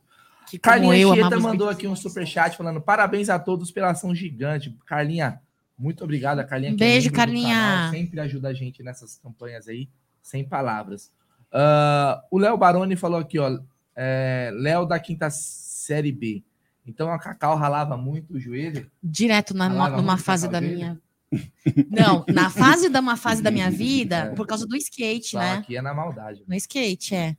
Que 0.50 0.58
Carlinha 0.60 0.98
eu, 0.98 1.12
amamos 1.14 1.42
mandou 1.42 1.70
aqui 1.70 1.88
um 1.88 1.96
superchat 1.96 2.56
falando 2.56 2.80
parabéns 2.82 3.30
a 3.30 3.40
todos 3.40 3.72
pela 3.72 3.92
ação 3.92 4.14
gigante. 4.14 4.76
Carlinha, 4.86 5.42
muito 5.78 6.04
obrigada, 6.04 6.44
Carlinha. 6.44 6.74
Um 6.74 6.78
que 6.78 6.84
é 6.84 6.88
beijo, 6.88 7.10
do 7.10 7.16
Carlinha. 7.16 7.56
canal, 7.56 7.92
sempre 7.92 8.20
ajuda 8.20 8.50
a 8.50 8.54
gente 8.54 8.84
nessas 8.84 9.18
campanhas 9.18 9.68
aí, 9.68 9.90
sem 10.22 10.44
palavras. 10.48 11.12
Ah, 11.52 12.24
o 12.30 12.38
Léo 12.38 12.58
Baroni 12.58 12.96
falou 12.96 13.20
aqui, 13.20 13.40
ó. 13.40 13.60
é, 13.96 14.52
Léo 14.54 14.86
da 14.86 15.00
quinta 15.00 15.30
série 15.30 16.12
B. 16.12 16.44
Então 16.86 17.12
a 17.12 17.18
Cacau 17.20 17.56
ralava 17.56 17.96
muito 17.96 18.36
o 18.36 18.40
joelho. 18.40 18.90
Direto 19.02 19.54
na, 19.54 19.70
numa 19.90 20.18
fase 20.18 20.48
da 20.48 20.60
dele? 20.60 20.76
minha. 20.76 21.02
Não, 21.90 22.26
na 22.28 22.50
fase 22.50 22.90
da 22.90 23.00
uma 23.00 23.16
fase 23.18 23.42
da 23.42 23.50
minha 23.50 23.72
vida, 23.72 24.34
por 24.38 24.46
causa 24.46 24.68
do 24.68 24.76
skate, 24.76 25.32
Só 25.32 25.40
né? 25.40 25.54
aqui 25.54 25.76
é 25.78 25.82
na 25.82 25.94
maldade. 25.94 26.44
No 26.48 26.54
skate, 26.56 27.16
é. 27.16 27.36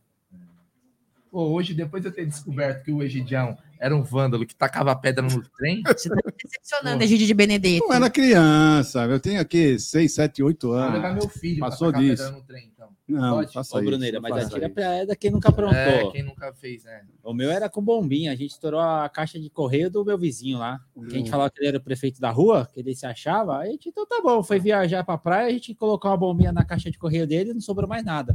Pô, 1.31 1.49
hoje, 1.49 1.75
depois 1.75 2.03
de 2.03 2.09
eu 2.09 2.13
ter 2.13 2.27
descoberto 2.27 2.85
que 2.85 2.93
o 2.93 3.03
Egidião 3.03 3.57
era 3.79 3.95
um 3.95 4.03
vândalo 4.03 4.47
que 4.47 4.55
tacava 4.55 4.95
pedra 4.97 5.23
no 5.23 5.43
trem. 5.59 5.83
Você 5.87 6.09
tá 6.09 6.17
decepcionando, 6.43 7.03
Egídio 7.03 7.27
de 7.27 7.35
Benedetto. 7.35 7.85
Eu 7.85 7.93
era 7.93 8.09
criança, 8.09 9.05
eu 9.05 9.19
tenho 9.21 9.41
aqui 9.41 9.79
6, 9.79 10.15
7, 10.15 10.43
8 10.43 10.67
Vou 10.67 10.77
anos. 10.77 10.95
levar 10.95 11.15
meu 11.15 11.29
filho 11.29 11.59
pra 11.59 11.71
Passou 11.71 11.89
tacar 11.93 12.03
disso. 12.03 12.23
pedra 12.23 12.39
no 12.39 12.45
trem. 12.45 12.73
Não, 13.07 13.37
Pode? 13.37 13.53
faça 13.53 13.77
Ô, 13.77 13.81
isso. 13.81 13.87
Bruneira, 13.91 14.17
não 14.17 14.23
mas 14.23 14.33
faça 14.33 14.47
atira 14.47 14.67
isso. 14.67 14.75
pra 14.75 14.85
é 14.95 15.05
da 15.07 15.15
quem 15.15 15.31
nunca 15.31 15.51
aprontou. 15.51 15.77
É, 15.77 16.11
quem 16.11 16.23
nunca 16.23 16.53
fez, 16.55 16.85
né? 16.85 17.05
O 17.23 17.35
meu 17.35 17.51
era 17.51 17.69
com 17.69 17.83
bombinha. 17.83 18.33
A 18.33 18.35
gente 18.35 18.53
estourou 18.53 18.81
a 18.81 19.07
caixa 19.11 19.39
de 19.39 19.51
correio 19.51 19.91
do 19.91 20.03
meu 20.05 20.17
vizinho 20.17 20.59
lá. 20.59 20.81
Que 20.95 21.15
a 21.15 21.19
gente 21.19 21.29
Hum. 21.29 21.31
falava 21.31 21.51
que 21.51 21.61
ele 21.61 21.69
era 21.69 21.77
o 21.79 21.83
prefeito 21.83 22.19
da 22.19 22.31
rua, 22.31 22.67
que 22.73 22.81
ele 22.81 22.95
se 22.95 23.05
achava. 23.05 23.59
Aí 23.59 23.69
a 23.69 23.73
gente, 23.73 23.91
então 23.91 24.07
tá 24.07 24.21
bom, 24.23 24.43
foi 24.43 24.59
viajar 24.59 25.05
pra 25.05 25.19
praia, 25.19 25.49
a 25.49 25.53
gente 25.53 25.75
colocou 25.75 26.11
uma 26.11 26.17
bombinha 26.17 26.51
na 26.53 26.65
caixa 26.65 26.91
de 26.91 26.99
correio 26.99 27.27
dele 27.27 27.51
e 27.51 27.55
não 27.55 27.61
sobrou 27.61 27.87
mais 27.89 28.03
nada. 28.03 28.35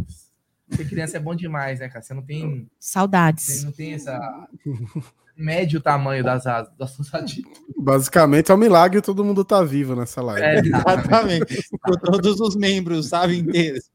Ser 0.69 0.87
criança 0.87 1.17
é 1.17 1.19
bom 1.19 1.33
demais, 1.33 1.79
né, 1.79 1.89
cara? 1.89 2.03
Você 2.03 2.13
não 2.13 2.21
tem. 2.21 2.69
Saudades. 2.79 3.45
Você 3.45 3.65
não 3.65 3.71
tem 3.71 3.93
essa. 3.93 4.47
Mede 5.39 5.77
o 5.77 5.81
tamanho 5.81 6.21
das 6.21 6.45
asas 6.45 6.73
atitudes. 7.13 7.63
Basicamente 7.77 8.51
é 8.51 8.53
um 8.53 8.57
milagre 8.57 9.01
todo 9.01 9.23
mundo 9.23 9.45
tá 9.45 9.63
vivo 9.63 9.95
nessa 9.95 10.21
live. 10.21 10.41
É, 10.41 10.59
Exatamente. 10.67 11.63
Com 11.81 11.93
todos 11.93 12.41
os 12.41 12.57
membros, 12.57 13.07
sabe, 13.07 13.39
inteiros. 13.39 13.89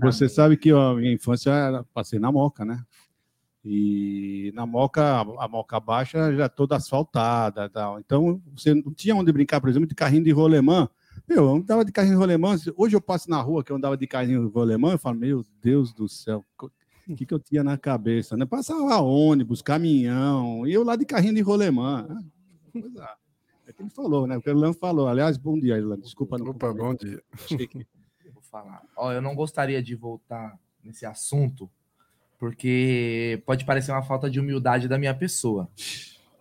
Você 0.00 0.28
sabe 0.28 0.56
que 0.56 0.70
a 0.70 0.94
minha 0.94 1.12
infância 1.12 1.50
era, 1.50 1.82
passei 1.92 2.20
na 2.20 2.30
Moca, 2.30 2.64
né? 2.64 2.80
E 3.64 4.52
na 4.54 4.64
Moca, 4.64 5.22
a 5.40 5.48
Moca 5.48 5.80
Baixa 5.80 6.32
já 6.36 6.48
toda 6.48 6.76
asfaltada 6.76 7.68
tal. 7.68 7.98
Então, 7.98 8.40
você 8.56 8.72
não 8.72 8.94
tinha 8.94 9.16
onde 9.16 9.32
brincar, 9.32 9.60
por 9.60 9.68
exemplo, 9.68 9.88
de 9.88 9.94
carrinho 9.96 10.22
de 10.22 10.30
rolemã. 10.30 10.88
Eu 11.28 11.44
eu 11.44 11.56
andava 11.56 11.84
de 11.84 11.90
carrinho 11.90 12.14
de 12.14 12.20
rolemã. 12.20 12.54
Hoje 12.76 12.94
eu 12.94 13.00
passo 13.00 13.28
na 13.28 13.40
rua 13.40 13.64
que 13.64 13.72
eu 13.72 13.76
andava 13.76 13.96
de 13.96 14.06
carrinho 14.06 14.46
de 14.46 14.54
rolemã, 14.54 14.92
eu 14.92 14.98
falo, 14.98 15.18
meu 15.18 15.44
Deus 15.60 15.92
do 15.92 16.08
céu, 16.08 16.44
o 17.08 17.16
que, 17.16 17.24
que 17.26 17.32
eu 17.34 17.38
tinha 17.38 17.64
na 17.64 17.76
cabeça? 17.78 18.36
Né? 18.36 18.44
Passava 18.46 18.98
ônibus, 19.00 19.62
caminhão, 19.62 20.66
e 20.66 20.72
eu 20.72 20.82
lá 20.84 20.94
de 20.96 21.04
carrinho 21.06 21.34
de 21.34 21.40
rolemã. 21.40 22.06
Coisa- 22.72 23.08
É 23.66 23.72
que 23.72 23.82
ele 23.82 23.90
falou, 23.90 24.26
né? 24.26 24.36
O 24.36 24.42
que 24.42 24.48
o 24.48 24.52
Irlan 24.52 24.72
falou. 24.72 25.08
Aliás, 25.08 25.36
bom 25.36 25.58
dia, 25.58 25.76
Irlan. 25.76 25.98
Desculpa. 25.98 26.38
Não 26.38 26.48
Opa, 26.50 26.72
bom 26.72 26.94
dia. 26.94 27.22
Vou 28.32 28.42
falar. 28.42 28.82
Ó, 28.96 29.12
eu 29.12 29.20
não 29.22 29.34
gostaria 29.34 29.82
de 29.82 29.94
voltar 29.94 30.58
nesse 30.82 31.04
assunto, 31.04 31.68
porque 32.38 33.42
pode 33.44 33.64
parecer 33.64 33.90
uma 33.92 34.02
falta 34.02 34.30
de 34.30 34.38
humildade 34.40 34.88
da 34.88 34.98
minha 34.98 35.14
pessoa, 35.14 35.68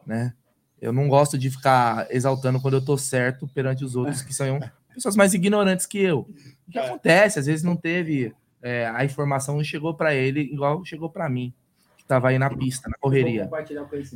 né? 0.05 0.33
Eu 0.79 0.93
não 0.93 1.07
gosto 1.09 1.37
de 1.37 1.49
ficar 1.49 2.07
exaltando 2.11 2.61
quando 2.61 2.75
eu 2.75 2.85
tô 2.85 2.97
certo 2.97 3.47
perante 3.47 3.83
os 3.83 3.95
outros 3.95 4.21
que 4.21 4.33
são 4.33 4.59
pessoas 4.93 5.15
mais 5.15 5.33
ignorantes 5.33 5.85
que 5.87 5.97
eu. 5.97 6.19
O 6.67 6.71
que 6.71 6.77
acontece? 6.77 7.39
Às 7.39 7.47
vezes 7.47 7.63
não 7.63 7.75
teve 7.75 8.33
é, 8.61 8.87
a 8.87 9.05
informação 9.05 9.55
não 9.55 9.63
chegou 9.63 9.93
para 9.93 10.13
ele 10.13 10.41
igual 10.41 10.83
chegou 10.83 11.09
para 11.09 11.29
mim, 11.29 11.53
que 11.97 12.05
tava 12.05 12.29
aí 12.29 12.39
na 12.39 12.49
pista, 12.49 12.89
na 12.89 12.97
correria. 12.97 13.49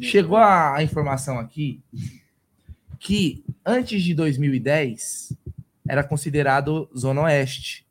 Chegou 0.01 0.37
a, 0.37 0.75
a 0.75 0.83
informação 0.83 1.39
aqui 1.39 1.81
que 2.99 3.43
antes 3.65 4.03
de 4.03 4.13
2010 4.13 5.33
era 5.87 6.03
considerado 6.03 6.89
Zona 6.97 7.23
Oeste. 7.23 7.85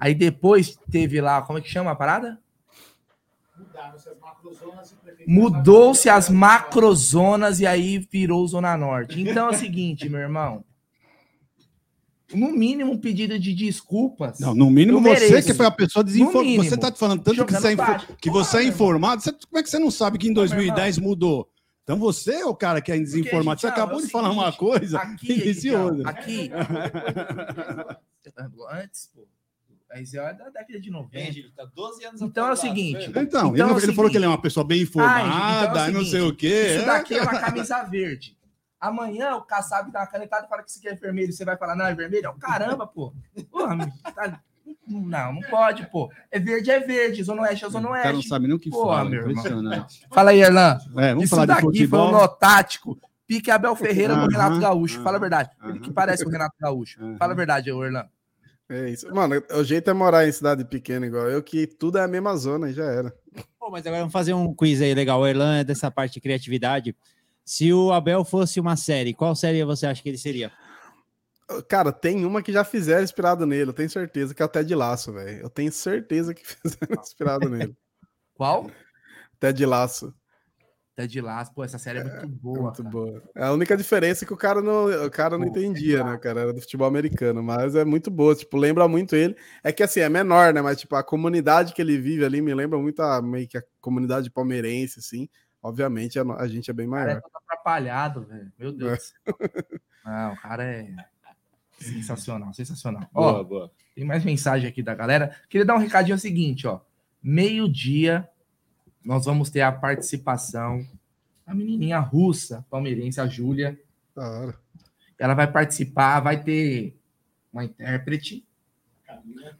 Aí 0.00 0.14
depois 0.14 0.76
teve 0.90 1.20
lá, 1.20 1.40
como 1.42 1.58
é 1.58 1.62
que 1.62 1.68
chama 1.68 1.92
a 1.92 1.96
parada? 1.96 2.38
Mudou-se 5.26 6.08
as 6.08 6.28
macrozonas 6.28 7.60
e 7.60 7.66
aí 7.66 7.98
virou 7.98 8.46
Zona 8.46 8.76
Norte. 8.76 9.20
Então 9.20 9.46
é 9.46 9.50
o 9.50 9.58
seguinte, 9.58 10.08
meu 10.08 10.20
irmão. 10.20 10.64
No 12.34 12.50
mínimo 12.52 12.92
um 12.92 12.98
pedido 12.98 13.38
de 13.38 13.54
desculpas. 13.54 14.38
Não, 14.38 14.54
no 14.54 14.70
mínimo 14.70 14.98
Eu 14.98 15.02
você 15.14 15.42
que 15.42 15.54
foi 15.54 15.66
a 15.66 15.70
pessoa 15.70 16.04
desinformada. 16.04 16.68
Você 16.68 16.74
está 16.74 16.92
falando 16.92 17.22
tanto 17.22 17.44
que 17.46 17.52
você, 17.52 17.68
é, 17.72 17.76
baixo. 17.76 18.06
que 18.20 18.30
você 18.30 18.58
é 18.58 18.64
informado. 18.64 19.22
Você- 19.22 19.32
como 19.32 19.58
é 19.58 19.62
que 19.62 19.70
você 19.70 19.78
não 19.78 19.90
sabe 19.90 20.18
que 20.18 20.28
em 20.28 20.32
2010 20.32 20.98
mudou? 20.98 21.48
Então 21.84 21.96
você 21.98 22.34
é 22.34 22.44
o 22.44 22.54
cara 22.54 22.82
que 22.82 22.92
é 22.92 22.98
desinformado. 22.98 23.60
Você 23.60 23.66
Então, 23.66 23.76
acabou 23.82 24.00
é 24.00 24.02
o 24.02 24.06
de 24.06 24.12
falar 24.12 24.30
uma 24.30 24.52
seguinte, 24.52 24.58
coisa 24.58 24.98
aqui, 24.98 25.32
e 25.32 25.42
disse 25.42 25.68
então, 25.68 25.84
outra. 25.86 26.10
Aqui. 26.10 26.50
Antes, 28.72 29.10
pô. 29.14 29.26
A 29.90 30.00
Israel 30.02 30.28
é 30.28 30.34
da 30.34 30.50
década 30.50 30.78
de 30.78 30.90
90. 30.90 31.50
tá 31.56 31.64
12 31.74 32.04
anos 32.04 32.20
Então 32.20 32.46
é 32.46 32.52
o 32.52 32.56
seguinte. 32.56 33.10
Então, 33.16 33.56
ele, 33.56 33.84
ele 33.84 33.94
falou 33.94 34.10
que 34.10 34.18
ele 34.18 34.26
é 34.26 34.28
uma 34.28 34.40
pessoa 34.40 34.62
bem 34.62 34.80
Ah, 34.80 34.82
informada, 34.82 35.64
então 35.70 35.84
é 35.86 35.88
o 35.88 35.92
não 35.92 36.04
sei 36.04 36.20
o 36.20 36.24
seguinte, 36.26 36.36
quê. 36.40 36.76
Isso 36.76 36.84
daqui 36.84 37.14
é 37.14 37.22
uma 37.22 37.38
camisa 37.40 37.82
verde. 37.84 38.36
Amanhã 38.80 39.34
o 39.36 39.42
Kassab 39.42 39.90
dá 39.90 40.00
uma 40.00 40.06
canetada 40.06 40.46
e 40.46 40.48
fala 40.48 40.62
que 40.62 40.70
isso 40.70 40.78
aqui 40.78 40.88
é 40.88 40.94
vermelho. 40.94 41.32
Você 41.32 41.44
vai 41.44 41.56
falar, 41.56 41.74
não, 41.74 41.86
é 41.86 41.94
vermelho? 41.94 42.32
Caramba, 42.38 42.86
pô. 42.86 43.12
Porra, 43.50 43.74
meu, 43.76 43.88
tá- 44.14 44.40
Não, 44.86 45.32
não 45.34 45.40
pode, 45.50 45.86
pô. 45.90 46.10
É 46.30 46.38
verde, 46.38 46.70
é 46.70 46.80
verde. 46.80 47.22
Zona 47.22 47.42
Oeste 47.42 47.64
é 47.64 47.68
Zona 47.70 47.88
O 47.88 47.92
Oeste. 47.92 48.02
cara 48.04 48.14
não 48.14 48.22
sabe 48.22 48.46
nem 48.46 48.56
o 48.56 48.58
que 48.58 48.70
Porra, 48.70 48.96
fala. 48.98 49.10
meu 49.10 49.18
irmão. 49.20 49.32
Impressionante. 49.32 50.06
Fala 50.10 50.30
aí, 50.30 50.40
Erlan. 50.40 50.78
É, 50.96 51.08
vamos 51.10 51.24
Isso 51.24 51.30
falar 51.30 51.42
de 51.42 51.48
daqui 51.48 51.62
futebol. 51.62 52.08
foi 52.08 52.08
um 52.08 52.20
nó 52.20 52.28
tático. 52.28 52.98
Pique 53.26 53.50
Abel 53.50 53.76
Ferreira 53.76 54.14
no 54.14 54.22
Aham, 54.22 54.28
Renato 54.30 54.60
Gaúcho. 54.60 55.02
Fala 55.02 55.16
a 55.18 55.20
verdade. 55.20 55.50
Ele 55.64 55.80
que 55.80 55.90
parece 55.92 56.24
o 56.24 56.30
Renato 56.30 56.54
Gaúcho. 56.58 56.98
Fala 57.18 57.32
a 57.32 57.36
verdade, 57.36 57.68
Erlan. 57.70 58.06
É 58.70 58.88
isso. 58.90 59.12
Mano, 59.14 59.42
o 59.52 59.64
jeito 59.64 59.90
é 59.90 59.92
morar 59.94 60.26
em 60.26 60.32
cidade 60.32 60.64
pequena 60.64 61.06
igual 61.06 61.28
eu, 61.28 61.42
que 61.42 61.66
tudo 61.66 61.98
é 61.98 62.02
a 62.04 62.08
mesma 62.08 62.34
zona 62.36 62.70
e 62.70 62.72
já 62.74 62.84
era. 62.84 63.14
Pô, 63.58 63.70
mas 63.70 63.86
agora 63.86 64.00
vamos 64.02 64.12
fazer 64.12 64.32
um 64.34 64.54
quiz 64.54 64.80
aí 64.80 64.94
legal. 64.94 65.20
O 65.20 65.26
Erlan 65.26 65.58
é 65.58 65.64
dessa 65.64 65.90
parte 65.90 66.14
de 66.14 66.20
criatividade. 66.20 66.94
Se 67.48 67.72
o 67.72 67.94
Abel 67.94 68.26
fosse 68.26 68.60
uma 68.60 68.76
série, 68.76 69.14
qual 69.14 69.34
série 69.34 69.64
você 69.64 69.86
acha 69.86 70.02
que 70.02 70.10
ele 70.10 70.18
seria? 70.18 70.52
Cara, 71.66 71.90
tem 71.90 72.26
uma 72.26 72.42
que 72.42 72.52
já 72.52 72.62
fizeram 72.62 73.02
inspirado 73.02 73.46
nele, 73.46 73.70
eu 73.70 73.72
tenho 73.72 73.88
certeza, 73.88 74.34
que 74.34 74.42
é 74.42 74.44
o 74.44 74.48
Ted 74.50 74.74
Laço, 74.74 75.14
velho. 75.14 75.40
Eu 75.40 75.48
tenho 75.48 75.72
certeza 75.72 76.34
que 76.34 76.42
fizeram 76.46 77.00
inspirado 77.00 77.48
nele. 77.48 77.74
Qual? 78.34 78.70
Ted 79.40 79.64
Laço. 79.64 80.14
Ted 80.94 81.22
Lasso. 81.22 81.54
Pô, 81.54 81.64
essa 81.64 81.78
série 81.78 82.00
é 82.00 82.04
muito 82.04 82.28
boa. 82.28 82.60
Muito 82.64 82.84
boa. 82.84 83.22
É 83.34 83.44
a 83.44 83.52
única 83.52 83.78
diferença 83.78 84.24
é 84.24 84.26
que 84.26 84.34
o 84.34 84.36
cara 84.36 84.60
não, 84.60 85.06
o 85.06 85.10
cara 85.10 85.38
não 85.38 85.46
entendia, 85.46 86.04
né, 86.04 86.18
cara? 86.18 86.42
Era 86.42 86.52
do 86.52 86.60
futebol 86.60 86.86
americano, 86.86 87.42
mas 87.42 87.74
é 87.74 87.82
muito 87.82 88.10
boa. 88.10 88.34
Tipo, 88.34 88.58
lembra 88.58 88.86
muito 88.86 89.16
ele. 89.16 89.34
É 89.64 89.72
que 89.72 89.82
assim, 89.82 90.00
é 90.00 90.08
menor, 90.10 90.52
né? 90.52 90.60
Mas, 90.60 90.78
tipo, 90.78 90.94
a 90.96 91.02
comunidade 91.02 91.72
que 91.72 91.80
ele 91.80 91.96
vive 91.96 92.26
ali 92.26 92.42
me 92.42 92.52
lembra 92.52 92.78
muito 92.78 93.00
a 93.00 93.22
meio 93.22 93.48
que 93.48 93.56
a 93.56 93.64
comunidade 93.80 94.30
palmeirense, 94.30 94.98
assim. 94.98 95.30
Obviamente, 95.62 96.18
a, 96.18 96.24
no- 96.24 96.32
a 96.38 96.46
gente 96.46 96.70
é 96.70 96.74
bem 96.74 96.86
O 96.86 96.90
cara 96.90 97.04
maior. 97.06 97.18
é 97.18 97.20
todo 97.20 97.32
atrapalhado, 97.36 98.22
velho. 98.22 98.52
Meu 98.58 98.72
Deus. 98.72 99.12
Não, 100.04 100.32
o 100.32 100.36
cara 100.36 100.64
é 100.64 100.88
sensacional, 101.78 102.52
sensacional. 102.54 103.08
Boa, 103.12 103.40
ó, 103.40 103.44
boa. 103.44 103.70
Tem 103.94 104.04
mais 104.04 104.24
mensagem 104.24 104.68
aqui 104.68 104.82
da 104.82 104.94
galera. 104.94 105.34
Queria 105.48 105.64
dar 105.64 105.74
um 105.74 105.78
recadinho 105.78 106.14
ao 106.14 106.18
seguinte, 106.20 106.66
ó. 106.66 106.80
Meio-dia, 107.22 108.28
nós 109.04 109.24
vamos 109.24 109.50
ter 109.50 109.60
a 109.60 109.72
participação 109.72 110.86
da 111.46 111.54
menininha 111.54 111.98
russa, 111.98 112.64
palmeirense, 112.70 113.20
a 113.20 113.26
Júlia. 113.26 113.78
Da 114.14 114.28
hora. 114.28 114.58
Ela 115.18 115.34
vai 115.34 115.50
participar, 115.50 116.20
vai 116.20 116.42
ter 116.42 116.96
uma 117.52 117.64
intérprete, 117.64 118.44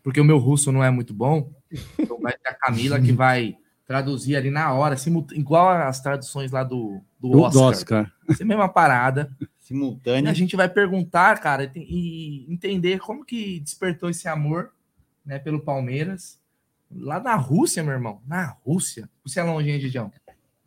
porque 0.03 0.21
o 0.21 0.25
meu 0.25 0.39
russo 0.39 0.71
não 0.71 0.85
é 0.85 0.91
muito 0.91 1.13
bom. 1.13 1.53
Então 1.99 2.21
vai 2.21 2.33
ter 2.33 2.49
a 2.51 2.55
Camila 2.55 3.01
que 3.01 3.13
vai 3.13 3.57
traduzir 3.89 4.37
ali 4.37 4.51
na 4.51 4.73
hora, 4.75 4.95
igual 5.33 5.71
as 5.71 6.01
traduções 6.01 6.53
lá 6.53 6.63
do, 6.63 7.01
do 7.19 7.31
Do 7.31 7.41
Oscar. 7.41 7.63
Oscar. 7.65 8.13
Essa 8.29 8.43
é 8.43 8.45
a 8.45 8.47
mesma 8.47 8.69
parada. 8.69 9.35
E 9.41 9.49
Simultâneo. 9.59 10.31
a 10.31 10.35
gente 10.35 10.55
vai 10.55 10.69
perguntar, 10.69 11.41
cara, 11.41 11.73
e 11.75 12.45
e 12.49 12.53
entender 12.53 12.99
como 12.99 13.25
que 13.25 13.59
despertou 13.61 14.11
esse 14.11 14.29
amor 14.29 14.73
né, 15.25 15.39
pelo 15.39 15.61
Palmeiras. 15.61 16.39
Lá 16.95 17.19
na 17.19 17.35
Rússia, 17.35 17.83
meu 17.83 17.95
irmão. 17.95 18.21
Na 18.27 18.57
Rússia. 18.65 19.09
Você 19.25 19.41
é 19.41 19.43
longe, 19.43 19.71
hein, 19.71 19.79
Didião? 19.79 20.13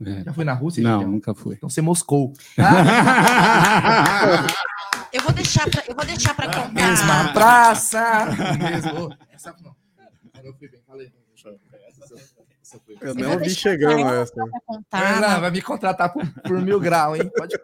É. 0.03 0.23
Já 0.23 0.33
foi 0.33 0.43
na 0.43 0.53
Rússia, 0.53 0.81
Não, 0.83 0.97
Didião? 0.97 1.11
nunca 1.11 1.35
fui. 1.35 1.53
Então 1.55 1.69
você 1.69 1.81
moscou. 1.81 2.33
Eu 5.13 5.21
vou 5.23 5.33
deixar 5.33 5.69
pra, 5.69 5.83
eu 5.89 5.93
vou 5.93 6.05
deixar 6.05 6.33
pra 6.33 6.47
contar. 6.47 6.71
Mesma 6.71 7.33
praça. 7.33 8.27
Mesmo... 8.57 9.13
Essa 9.29 9.53
não. 9.61 9.75
Eu 10.41 10.53
fui 10.53 10.69
bem, 10.69 10.79
falei. 10.87 11.11
Eu 12.99 13.07
Eu 13.09 13.15
não 13.15 13.29
vou 13.29 13.37
vi 13.39 13.45
deixar 13.45 13.69
chegando 13.71 14.07
essa. 14.09 15.39
vai 15.39 15.51
me 15.51 15.61
contratar 15.61 16.11
por, 16.13 16.25
por 16.43 16.61
mil 16.61 16.79
graus, 16.79 17.19
hein? 17.19 17.29
Pode. 17.35 17.55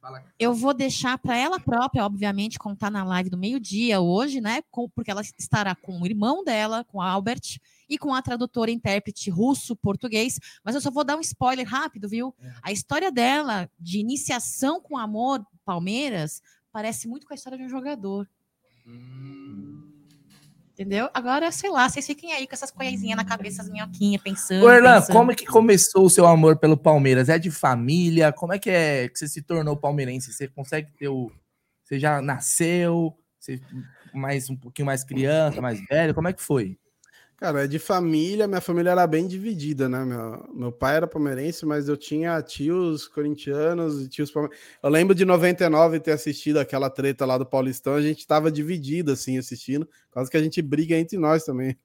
Fala. 0.00 0.22
Eu 0.38 0.52
vou 0.52 0.74
deixar 0.74 1.16
para 1.16 1.34
ela 1.36 1.58
própria, 1.58 2.04
obviamente, 2.04 2.58
contar 2.58 2.90
na 2.90 3.02
live 3.02 3.30
do 3.30 3.38
meio-dia 3.38 3.98
hoje, 3.98 4.42
né? 4.42 4.62
com- 4.70 4.90
porque 4.90 5.10
ela 5.10 5.22
estará 5.38 5.74
com 5.74 5.98
o 6.00 6.06
irmão 6.06 6.44
dela, 6.44 6.84
com 6.84 7.00
a 7.00 7.08
Albert, 7.08 7.58
e 7.88 7.96
com 7.96 8.12
a 8.14 8.20
tradutora 8.20 8.70
e 8.70 8.74
intérprete 8.74 9.30
russo-português. 9.30 10.38
Mas 10.62 10.74
eu 10.74 10.80
só 10.82 10.90
vou 10.90 11.02
dar 11.02 11.16
um 11.16 11.20
spoiler 11.20 11.66
rápido, 11.66 12.08
viu? 12.10 12.34
A 12.62 12.70
história 12.70 13.10
dela, 13.10 13.70
de 13.80 13.98
iniciação 13.98 14.82
com 14.82 14.98
amor, 14.98 15.42
Palmeiras, 15.64 16.42
parece 16.70 17.08
muito 17.08 17.26
com 17.26 17.32
a 17.32 17.36
história 17.36 17.56
de 17.56 17.64
um 17.64 17.70
jogador. 17.70 18.28
Entendeu? 20.78 21.10
Agora, 21.12 21.50
sei 21.50 21.70
lá, 21.70 21.88
vocês 21.88 22.06
fiquem 22.06 22.32
aí 22.32 22.46
com 22.46 22.54
essas 22.54 22.70
coisinhas 22.70 23.16
na 23.16 23.24
cabeça, 23.24 23.62
as 23.62 23.68
minhoquinhas, 23.68 24.22
pensando. 24.22 24.64
Ô, 24.64 24.70
Erlan, 24.70 25.00
pensando. 25.00 25.16
como 25.16 25.32
é 25.32 25.34
que 25.34 25.44
começou 25.44 26.04
o 26.04 26.10
seu 26.10 26.24
amor 26.24 26.56
pelo 26.56 26.76
Palmeiras? 26.76 27.28
É 27.28 27.36
de 27.36 27.50
família? 27.50 28.32
Como 28.32 28.52
é 28.52 28.60
que 28.60 28.70
é 28.70 29.08
que 29.08 29.18
você 29.18 29.26
se 29.26 29.42
tornou 29.42 29.76
palmeirense? 29.76 30.32
Você 30.32 30.46
consegue 30.46 30.92
ter 30.92 31.08
o. 31.08 31.32
Você 31.82 31.98
já 31.98 32.22
nasceu? 32.22 33.12
Você 33.40 33.60
mais 34.14 34.48
um 34.48 34.54
pouquinho 34.54 34.86
mais 34.86 35.02
criança, 35.02 35.60
mais 35.60 35.80
velho? 35.84 36.14
Como 36.14 36.28
é 36.28 36.32
que 36.32 36.40
foi? 36.40 36.78
Cara, 37.40 37.62
é 37.64 37.66
de 37.68 37.78
família, 37.78 38.48
minha 38.48 38.60
família 38.60 38.90
era 38.90 39.06
bem 39.06 39.24
dividida, 39.28 39.88
né? 39.88 40.04
Meu, 40.04 40.48
meu 40.52 40.72
pai 40.72 40.96
era 40.96 41.06
palmeirense, 41.06 41.64
mas 41.64 41.88
eu 41.88 41.96
tinha 41.96 42.42
tios 42.42 43.06
corintianos 43.06 44.02
e 44.02 44.08
tios 44.08 44.28
palmeirenses. 44.32 44.66
Eu 44.82 44.90
lembro 44.90 45.14
de 45.14 45.24
99 45.24 46.00
ter 46.00 46.10
assistido 46.10 46.56
aquela 46.58 46.90
treta 46.90 47.24
lá 47.24 47.38
do 47.38 47.46
Paulistão, 47.46 47.94
a 47.94 48.02
gente 48.02 48.26
tava 48.26 48.50
dividido, 48.50 49.12
assim, 49.12 49.38
assistindo, 49.38 49.88
quase 50.10 50.28
que 50.28 50.36
a 50.36 50.42
gente 50.42 50.60
briga 50.60 50.96
entre 50.96 51.16
nós 51.16 51.44
também. 51.44 51.78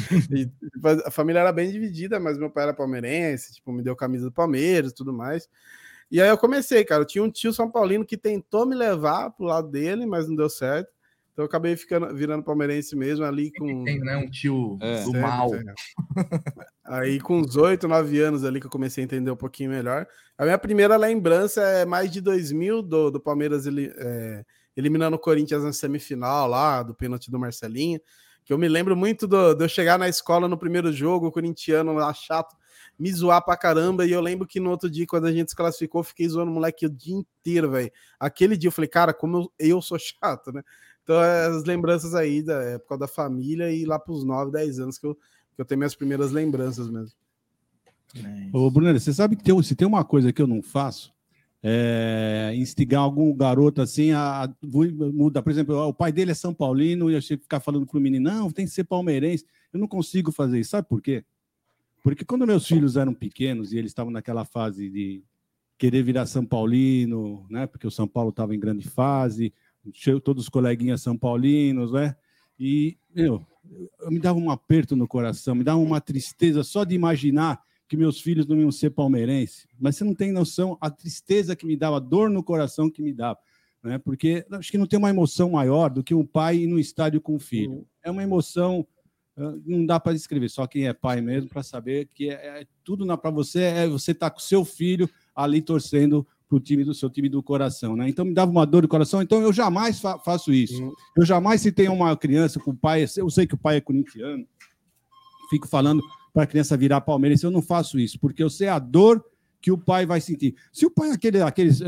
E, 0.30 0.46
tipo, 0.46 0.88
a 1.06 1.10
família 1.10 1.40
era 1.40 1.52
bem 1.52 1.70
dividida, 1.70 2.20
mas 2.20 2.38
meu 2.38 2.50
pai 2.50 2.64
era 2.64 2.74
palmeirense, 2.74 3.54
tipo, 3.54 3.72
me 3.72 3.82
deu 3.82 3.96
camisa 3.96 4.26
do 4.26 4.32
Palmeiras 4.32 4.92
e 4.92 4.94
tudo 4.94 5.12
mais. 5.12 5.48
E 6.10 6.20
aí 6.20 6.28
eu 6.28 6.38
comecei, 6.38 6.84
cara. 6.84 7.02
Eu 7.02 7.06
tinha 7.06 7.24
um 7.24 7.30
tio 7.30 7.52
São 7.52 7.70
Paulino 7.70 8.04
que 8.04 8.16
tentou 8.16 8.66
me 8.66 8.74
levar 8.76 9.30
pro 9.30 9.46
lado 9.46 9.68
dele, 9.70 10.06
mas 10.06 10.28
não 10.28 10.36
deu 10.36 10.50
certo. 10.50 10.90
Então 11.40 11.44
eu 11.44 11.48
acabei 11.48 11.74
ficando, 11.74 12.14
virando 12.14 12.42
palmeirense 12.44 12.94
mesmo 12.94 13.24
ali 13.24 13.50
com. 13.50 13.82
Tem, 13.84 13.98
né? 13.98 14.14
Um 14.18 14.30
tio 14.30 14.76
do 14.78 15.04
Sempre 15.04 15.20
mal. 15.22 15.50
Aí, 16.84 17.18
com 17.18 17.38
uns 17.38 17.56
8, 17.56 17.88
9 17.88 18.20
anos 18.20 18.44
ali 18.44 18.60
que 18.60 18.66
eu 18.66 18.70
comecei 18.70 19.02
a 19.02 19.06
entender 19.06 19.30
um 19.30 19.36
pouquinho 19.36 19.70
melhor. 19.70 20.06
A 20.36 20.44
minha 20.44 20.58
primeira 20.58 20.96
lembrança 20.96 21.62
é 21.62 21.86
mais 21.86 22.10
de 22.10 22.20
2000 22.20 22.82
do, 22.82 23.10
do 23.10 23.20
Palmeiras 23.20 23.64
ele, 23.66 23.90
é, 23.96 24.44
eliminando 24.76 25.16
o 25.16 25.18
Corinthians 25.18 25.62
na 25.64 25.72
semifinal 25.72 26.46
lá, 26.46 26.82
do 26.82 26.94
pênalti 26.94 27.30
do 27.30 27.38
Marcelinho. 27.38 28.00
Que 28.44 28.52
eu 28.52 28.58
me 28.58 28.68
lembro 28.68 28.96
muito 28.96 29.26
do- 29.26 29.54
de 29.54 29.64
eu 29.64 29.68
chegar 29.68 29.98
na 29.98 30.08
escola 30.08 30.48
no 30.48 30.58
primeiro 30.58 30.92
jogo, 30.92 31.26
o 31.26 31.32
corintiano 31.32 31.92
lá 31.94 32.12
chato, 32.12 32.56
me 32.98 33.12
zoar 33.12 33.44
pra 33.44 33.56
caramba. 33.56 34.04
E 34.04 34.10
eu 34.12 34.20
lembro 34.20 34.46
que 34.46 34.58
no 34.58 34.70
outro 34.70 34.90
dia, 34.90 35.06
quando 35.06 35.26
a 35.26 35.32
gente 35.32 35.50
se 35.50 35.56
classificou, 35.56 36.00
eu 36.00 36.04
fiquei 36.04 36.28
zoando 36.28 36.50
o 36.50 36.54
moleque 36.54 36.86
o 36.86 36.90
dia 36.90 37.14
inteiro, 37.14 37.70
velho. 37.70 37.90
Aquele 38.18 38.56
dia 38.56 38.68
eu 38.68 38.72
falei, 38.72 38.88
cara, 38.88 39.14
como 39.14 39.52
eu, 39.58 39.68
eu 39.76 39.82
sou 39.82 39.98
chato, 40.00 40.50
né? 40.52 40.62
Então, 41.10 41.24
é 41.24 41.46
as 41.46 41.64
lembranças 41.64 42.14
aí 42.14 42.40
da 42.40 42.62
época 42.62 42.96
da 42.96 43.08
família 43.08 43.68
e 43.72 43.84
lá 43.84 43.98
pros 43.98 44.22
9, 44.22 44.52
10 44.52 44.78
anos 44.78 44.96
que 44.96 45.04
eu, 45.04 45.16
que 45.16 45.60
eu 45.60 45.64
tenho 45.64 45.80
minhas 45.80 45.96
primeiras 45.96 46.30
lembranças 46.30 46.88
mesmo. 46.88 47.18
Ô, 48.52 48.70
Brunner, 48.70 49.00
você 49.00 49.12
sabe 49.12 49.34
que 49.34 49.42
tem, 49.42 49.60
se 49.60 49.74
tem 49.74 49.88
uma 49.88 50.04
coisa 50.04 50.32
que 50.32 50.40
eu 50.40 50.46
não 50.46 50.62
faço, 50.62 51.12
é 51.64 52.52
instigar 52.54 53.00
algum 53.00 53.34
garoto 53.34 53.82
assim 53.82 54.12
a, 54.12 54.44
a 54.44 54.54
mudar. 55.12 55.42
Por 55.42 55.50
exemplo, 55.50 55.74
o 55.74 55.92
pai 55.92 56.12
dele 56.12 56.30
é 56.30 56.34
São 56.34 56.54
Paulino 56.54 57.10
e 57.10 57.14
eu 57.14 57.20
ficar 57.20 57.58
falando 57.58 57.86
pro 57.86 58.00
menino, 58.00 58.30
não, 58.30 58.48
tem 58.48 58.64
que 58.64 58.70
ser 58.70 58.84
palmeirense. 58.84 59.44
Eu 59.72 59.80
não 59.80 59.88
consigo 59.88 60.30
fazer 60.30 60.60
isso. 60.60 60.70
Sabe 60.70 60.86
por 60.86 61.02
quê? 61.02 61.24
Porque 62.04 62.24
quando 62.24 62.46
meus 62.46 62.68
filhos 62.68 62.96
eram 62.96 63.12
pequenos 63.12 63.72
e 63.72 63.78
eles 63.78 63.90
estavam 63.90 64.12
naquela 64.12 64.44
fase 64.44 64.88
de 64.88 65.24
querer 65.76 66.04
virar 66.04 66.26
São 66.26 66.46
Paulino, 66.46 67.44
né? 67.50 67.66
Porque 67.66 67.86
o 67.86 67.90
São 67.90 68.06
Paulo 68.06 68.30
estava 68.30 68.54
em 68.54 68.60
grande 68.60 68.88
fase, 68.88 69.52
todos 70.22 70.44
os 70.44 70.48
coleguinhas 70.48 71.02
São 71.02 71.16
Paulinos, 71.16 71.92
né? 71.92 72.14
E, 72.58 72.98
meu, 73.14 73.44
eu 74.00 74.10
me 74.10 74.18
dava 74.18 74.38
um 74.38 74.50
aperto 74.50 74.94
no 74.94 75.08
coração, 75.08 75.54
me 75.54 75.64
dava 75.64 75.78
uma 75.78 76.00
tristeza 76.00 76.62
só 76.62 76.84
de 76.84 76.94
imaginar 76.94 77.60
que 77.88 77.96
meus 77.96 78.20
filhos 78.20 78.46
não 78.46 78.56
iam 78.60 78.70
ser 78.70 78.90
palmeirense. 78.90 79.66
Mas 79.78 79.96
você 79.96 80.04
não 80.04 80.14
tem 80.14 80.30
noção 80.30 80.78
a 80.80 80.90
tristeza 80.90 81.56
que 81.56 81.66
me 81.66 81.76
dava, 81.76 81.96
a 81.96 82.00
dor 82.00 82.30
no 82.30 82.42
coração 82.42 82.90
que 82.90 83.02
me 83.02 83.12
dava. 83.12 83.38
Né? 83.82 83.98
Porque 83.98 84.46
acho 84.52 84.70
que 84.70 84.78
não 84.78 84.86
tem 84.86 84.98
uma 84.98 85.10
emoção 85.10 85.50
maior 85.50 85.90
do 85.90 86.04
que 86.04 86.14
um 86.14 86.24
pai 86.24 86.58
ir 86.58 86.66
no 86.66 86.78
estádio 86.78 87.20
com 87.20 87.34
o 87.34 87.38
filho. 87.38 87.86
É 88.02 88.10
uma 88.10 88.22
emoção, 88.22 88.86
não 89.64 89.84
dá 89.86 89.98
para 89.98 90.12
descrever, 90.12 90.48
só 90.48 90.66
quem 90.66 90.86
é 90.86 90.92
pai 90.92 91.20
mesmo 91.20 91.48
para 91.48 91.62
saber 91.62 92.08
que 92.14 92.30
é, 92.30 92.60
é 92.60 92.66
tudo 92.84 93.06
para 93.18 93.30
você 93.30 93.62
é 93.62 93.88
você 93.88 94.12
estar 94.12 94.30
com 94.30 94.38
seu 94.38 94.64
filho 94.64 95.08
ali 95.34 95.62
torcendo 95.62 96.26
para 96.50 96.56
o 96.56 96.60
time 96.60 96.82
do 96.82 96.92
seu 96.92 97.08
time 97.08 97.28
do 97.28 97.40
coração, 97.40 97.94
né? 97.94 98.08
Então 98.08 98.24
me 98.24 98.34
dava 98.34 98.50
uma 98.50 98.66
dor 98.66 98.82
do 98.82 98.88
coração, 98.88 99.22
então 99.22 99.40
eu 99.40 99.52
jamais 99.52 100.00
fa 100.00 100.18
faço 100.18 100.52
isso. 100.52 100.82
Uhum. 100.82 100.92
Eu 101.16 101.24
jamais 101.24 101.60
se 101.60 101.70
tem 101.70 101.88
uma 101.88 102.16
criança 102.16 102.58
com 102.58 102.72
o 102.72 102.76
pai, 102.76 103.06
eu 103.16 103.30
sei 103.30 103.46
que 103.46 103.54
o 103.54 103.58
pai 103.58 103.76
é 103.76 103.80
corintiano, 103.80 104.44
fico 105.48 105.68
falando 105.68 106.02
para 106.34 106.42
a 106.42 106.46
criança 106.46 106.76
virar 106.76 107.00
palmeirense, 107.02 107.44
eu 107.44 107.52
não 107.52 107.62
faço 107.62 108.00
isso, 108.00 108.18
porque 108.18 108.42
eu 108.42 108.50
sei 108.50 108.66
a 108.66 108.80
dor 108.80 109.24
que 109.60 109.70
o 109.70 109.78
pai 109.78 110.06
vai 110.06 110.20
sentir. 110.20 110.56
Se 110.72 110.86
o 110.86 110.90
pai 110.90 111.10
é 111.10 111.12
aquele, 111.12 111.40
aqueles. 111.42 111.80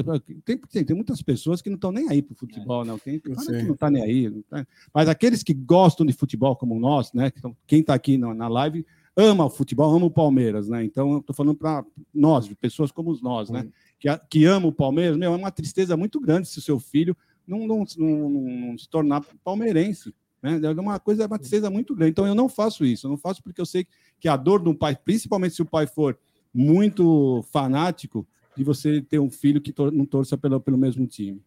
Tem, 0.45 0.59
tem, 0.59 0.85
tem 0.85 0.95
muitas 0.95 1.23
pessoas 1.23 1.61
que 1.63 1.71
não 1.71 1.77
estão 1.77 1.91
nem 1.91 2.09
aí 2.09 2.21
para 2.23 2.35
o 2.35 2.37
futebol, 2.37 2.85
não. 2.85 2.99
Tem 2.99 3.19
cara 3.19 3.35
que 3.59 3.63
não 3.65 3.73
está 3.75 3.91
nem 3.91 4.03
aí. 4.03 4.31
tá- 4.43 4.67
Mas 4.95 5.09
aqueles 5.09 5.43
que 5.43 5.55
gostam 5.55 6.05
de 6.05 6.13
futebol, 6.13 6.55
como 6.55 6.79
nós, 6.79 7.13
né? 7.15 7.31
que 7.31 7.41
tão- 7.41 7.57
Quem 7.67 7.81
está 7.81 7.95
aqui 7.95 8.19
na, 8.19 8.35
na 8.35 8.47
live 8.47 8.85
ama 9.17 9.45
o 9.47 9.51
futebol, 9.51 9.95
ama 9.95 10.07
o 10.07 10.11
Palmeiras, 10.11 10.69
né? 10.69 10.85
Então, 10.85 11.13
eu 11.13 11.19
estou 11.19 11.35
falando 11.35 11.57
para 11.57 11.85
nós, 12.15 12.49
pessoas 12.55 12.91
como 12.91 13.17
nós, 13.23 13.51
né? 13.51 13.69
Que, 13.99 14.09
que 14.31 14.45
ama 14.45 14.67
o 14.69 14.73
Palmeiras, 14.73 15.17
meu, 15.17 15.33
é 15.33 15.37
uma 15.37 15.51
tristeza 15.51 15.97
muito 15.97 16.19
grande 16.21 16.49
se 16.49 16.59
o 16.59 16.63
seu 16.63 16.79
filho 16.79 17.17
não, 17.47 17.67
não, 17.67 17.85
não, 17.99 18.29
não- 18.31 18.41
não 18.69 18.79
se 18.79 18.89
tornar 18.89 19.23
palmeirense. 19.45 20.15
Né? 20.43 20.61
É 20.63 20.71
uma 20.81 20.99
coisa, 20.99 21.23
é 21.23 21.27
uma 21.27 21.39
tristeza 21.39 21.71
muito 21.71 21.95
grande. 21.95 22.11
Então, 22.13 22.27
eu 22.27 22.35
não 22.35 22.49
faço 22.49 22.85
isso. 22.85 23.07
Eu 23.07 23.11
não 23.11 23.17
faço 23.19 23.43
porque 23.43 23.61
eu 23.61 23.67
sei 23.67 23.87
que 24.19 24.29
a 24.29 24.37
dor 24.37 24.63
de 24.63 24.69
um 24.69 24.75
pai, 24.75 24.97
principalmente 24.97 25.55
se 25.55 25.63
o 25.63 25.67
pai 25.67 25.87
for 25.87 26.19
muito 26.53 27.43
fanático, 27.51 28.27
de 28.57 28.63
você 28.65 29.01
ter 29.01 29.19
um 29.19 29.31
filho 29.31 29.61
que 29.61 29.73
tor- 29.73 29.93
não 29.93 30.05
torça 30.05 30.37
pelo, 30.37 30.61
pelo 30.61 30.77
mesmo 30.77 31.07
time. 31.07 31.41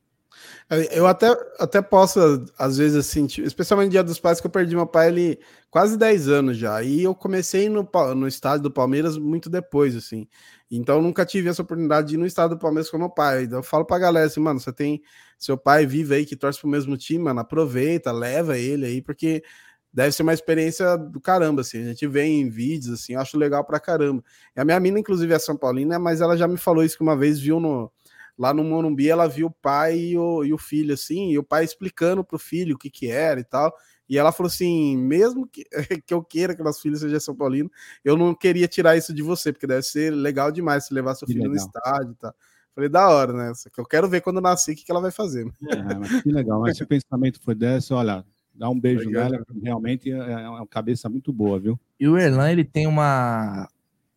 Eu 0.91 1.05
até, 1.05 1.27
até 1.59 1.81
posso, 1.81 2.19
às 2.57 2.77
vezes, 2.77 2.97
assim, 2.97 3.27
especialmente 3.43 3.87
no 3.87 3.91
Dia 3.91 4.03
dos 4.03 4.19
Pais, 4.19 4.41
que 4.41 4.47
eu 4.47 4.51
perdi 4.51 4.75
meu 4.75 4.87
pai 4.87 5.09
ele 5.09 5.39
quase 5.69 5.97
10 5.97 6.27
anos 6.27 6.57
já. 6.57 6.81
E 6.81 7.03
eu 7.03 7.13
comecei 7.13 7.69
no, 7.69 7.87
no 8.15 8.27
estádio 8.27 8.63
do 8.63 8.71
Palmeiras 8.71 9.17
muito 9.17 9.49
depois, 9.49 9.95
assim. 9.95 10.27
Então 10.69 11.01
nunca 11.01 11.25
tive 11.25 11.49
essa 11.49 11.61
oportunidade 11.61 12.07
de 12.07 12.15
ir 12.15 12.17
no 12.17 12.25
estádio 12.25 12.57
do 12.57 12.59
Palmeiras 12.59 12.89
com 12.89 12.97
meu 12.97 13.09
pai. 13.09 13.43
Então 13.43 13.59
eu 13.59 13.63
falo 13.63 13.85
pra 13.85 13.99
galera 13.99 14.25
assim, 14.25 14.39
mano, 14.39 14.59
você 14.59 14.73
tem 14.73 15.01
seu 15.37 15.57
pai 15.57 15.85
vive 15.85 16.15
aí 16.15 16.25
que 16.25 16.35
torce 16.35 16.59
pro 16.59 16.69
mesmo 16.69 16.97
time, 16.97 17.23
mano, 17.23 17.39
aproveita, 17.41 18.11
leva 18.11 18.57
ele 18.57 18.85
aí, 18.85 19.01
porque 19.01 19.43
deve 19.93 20.11
ser 20.11 20.23
uma 20.23 20.33
experiência 20.33 20.97
do 20.97 21.21
caramba, 21.21 21.61
assim. 21.61 21.81
A 21.81 21.87
gente 21.89 22.07
vê 22.07 22.23
em 22.23 22.49
vídeos, 22.49 22.93
assim, 23.01 23.13
eu 23.13 23.21
acho 23.21 23.37
legal 23.37 23.63
pra 23.63 23.79
caramba. 23.79 24.23
E 24.55 24.59
a 24.59 24.65
minha 24.65 24.79
mina, 24.79 24.99
inclusive, 24.99 25.33
é 25.33 25.39
São 25.39 25.55
Paulina, 25.55 25.99
mas 25.99 26.19
ela 26.19 26.35
já 26.35 26.47
me 26.47 26.57
falou 26.57 26.83
isso 26.83 26.97
que 26.97 27.03
uma 27.03 27.15
vez 27.15 27.39
viu 27.39 27.59
no 27.59 27.91
lá 28.37 28.53
no 28.53 28.63
Morumbi, 28.63 29.09
ela 29.09 29.27
viu 29.27 29.47
o 29.47 29.51
pai 29.51 29.97
e 29.97 30.17
o, 30.17 30.43
e 30.43 30.53
o 30.53 30.57
filho, 30.57 30.93
assim, 30.93 31.31
e 31.31 31.37
o 31.37 31.43
pai 31.43 31.63
explicando 31.63 32.23
pro 32.23 32.37
filho 32.39 32.75
o 32.75 32.77
que 32.77 32.89
que 32.89 33.07
era 33.07 33.39
e 33.39 33.43
tal. 33.43 33.73
E 34.07 34.17
ela 34.17 34.31
falou 34.31 34.47
assim: 34.47 34.97
mesmo 34.97 35.47
que, 35.47 35.63
que 36.05 36.13
eu 36.13 36.23
queira 36.23 36.55
que 36.55 36.61
nosso 36.63 36.81
filho 36.81 36.95
seja 36.95 37.19
São 37.19 37.35
Paulino, 37.35 37.71
eu 38.03 38.15
não 38.15 38.35
queria 38.35 38.67
tirar 38.67 38.95
isso 38.95 39.13
de 39.13 39.21
você, 39.21 39.51
porque 39.51 39.65
deve 39.67 39.83
ser 39.83 40.11
legal 40.11 40.51
demais 40.51 40.85
se 40.85 40.93
levar 40.93 41.15
seu 41.15 41.25
Que 41.25 41.33
filho 41.33 41.45
no 41.45 41.51
legal. 41.51 41.65
estádio 41.67 42.11
e 42.11 42.15
tal. 42.15 42.35
Falei, 42.75 42.89
da 42.89 43.07
hora, 43.09 43.31
né? 43.31 43.53
Só 43.55 43.69
que 43.69 43.79
eu 43.79 43.85
quero 43.85 44.09
ver 44.09 44.19
quando 44.21 44.41
nascer 44.41 44.73
o 44.73 44.75
que, 44.75 44.83
que 44.83 44.91
ela 44.91 44.99
vai 44.99 45.11
fazer. 45.11 45.47
É, 45.69 45.95
mas 45.95 46.21
que 46.21 46.29
legal. 46.29 46.59
Mas 46.59 46.75
se 46.75 46.83
o 46.83 46.87
pensamento 46.87 47.39
foi 47.41 47.55
dessa, 47.55 47.95
olha, 47.95 48.25
dá 48.53 48.69
um 48.69 48.77
beijo 48.77 49.03
Obrigado. 49.03 49.31
nela, 49.31 49.45
realmente 49.63 50.11
é 50.11 50.15
é 50.17 50.49
uma 50.49 50.67
cabeça 50.67 51.07
muito 51.07 51.31
boa, 51.31 51.57
viu? 51.57 51.79
E 51.97 52.05
o 52.05 52.17
Erlan, 52.17 52.51
ele 52.51 52.65
tem 52.65 52.85
uma 52.85 53.69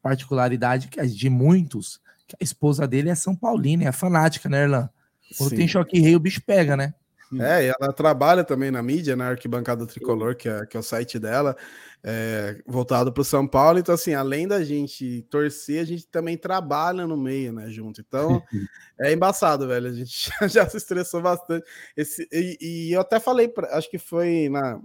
particularidade 0.02 0.88
que 0.88 0.98
é 0.98 1.06
de 1.06 1.30
muitos, 1.30 2.00
a 2.34 2.44
esposa 2.44 2.86
dele 2.86 3.10
é 3.10 3.14
São 3.14 3.34
Paulina, 3.34 3.84
é 3.84 3.92
fanática, 3.92 4.48
né, 4.48 4.64
Erlan? 4.64 4.90
Quando 5.36 5.50
Sim. 5.50 5.56
tem 5.56 5.68
choque 5.68 6.00
rei, 6.00 6.16
o 6.16 6.20
bicho 6.20 6.42
pega, 6.44 6.76
né? 6.76 6.94
É, 7.40 7.66
e 7.66 7.72
ela 7.78 7.92
trabalha 7.92 8.42
também 8.42 8.70
na 8.70 8.82
mídia, 8.82 9.14
na 9.14 9.28
Arquibancada 9.28 9.86
Tricolor, 9.86 10.34
que 10.34 10.48
é, 10.48 10.64
que 10.64 10.76
é 10.76 10.80
o 10.80 10.82
site 10.82 11.18
dela, 11.18 11.54
é, 12.02 12.62
voltado 12.66 13.12
para 13.12 13.20
o 13.20 13.24
São 13.24 13.46
Paulo. 13.46 13.78
Então, 13.78 13.94
assim, 13.94 14.14
além 14.14 14.48
da 14.48 14.64
gente 14.64 15.26
torcer, 15.28 15.82
a 15.82 15.84
gente 15.84 16.06
também 16.06 16.38
trabalha 16.38 17.06
no 17.06 17.16
meio, 17.18 17.52
né, 17.52 17.68
junto. 17.68 18.00
Então, 18.00 18.42
é 18.98 19.12
embaçado, 19.12 19.68
velho. 19.68 19.88
A 19.88 19.92
gente 19.92 20.30
já, 20.40 20.48
já 20.48 20.68
se 20.68 20.78
estressou 20.78 21.20
bastante. 21.20 21.66
Esse, 21.94 22.26
e, 22.32 22.56
e 22.60 22.92
eu 22.92 23.00
até 23.02 23.20
falei, 23.20 23.46
pra, 23.46 23.76
acho 23.76 23.90
que 23.90 23.98
foi 23.98 24.48
na 24.48 24.80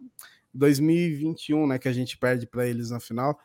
2021, 0.53 1.65
né, 1.67 1.79
que 1.79 1.87
a 1.87 1.93
gente 1.93 2.17
perde 2.17 2.45
para 2.45 2.67
eles 2.67 2.89
na 2.89 2.99
final. 2.99 3.39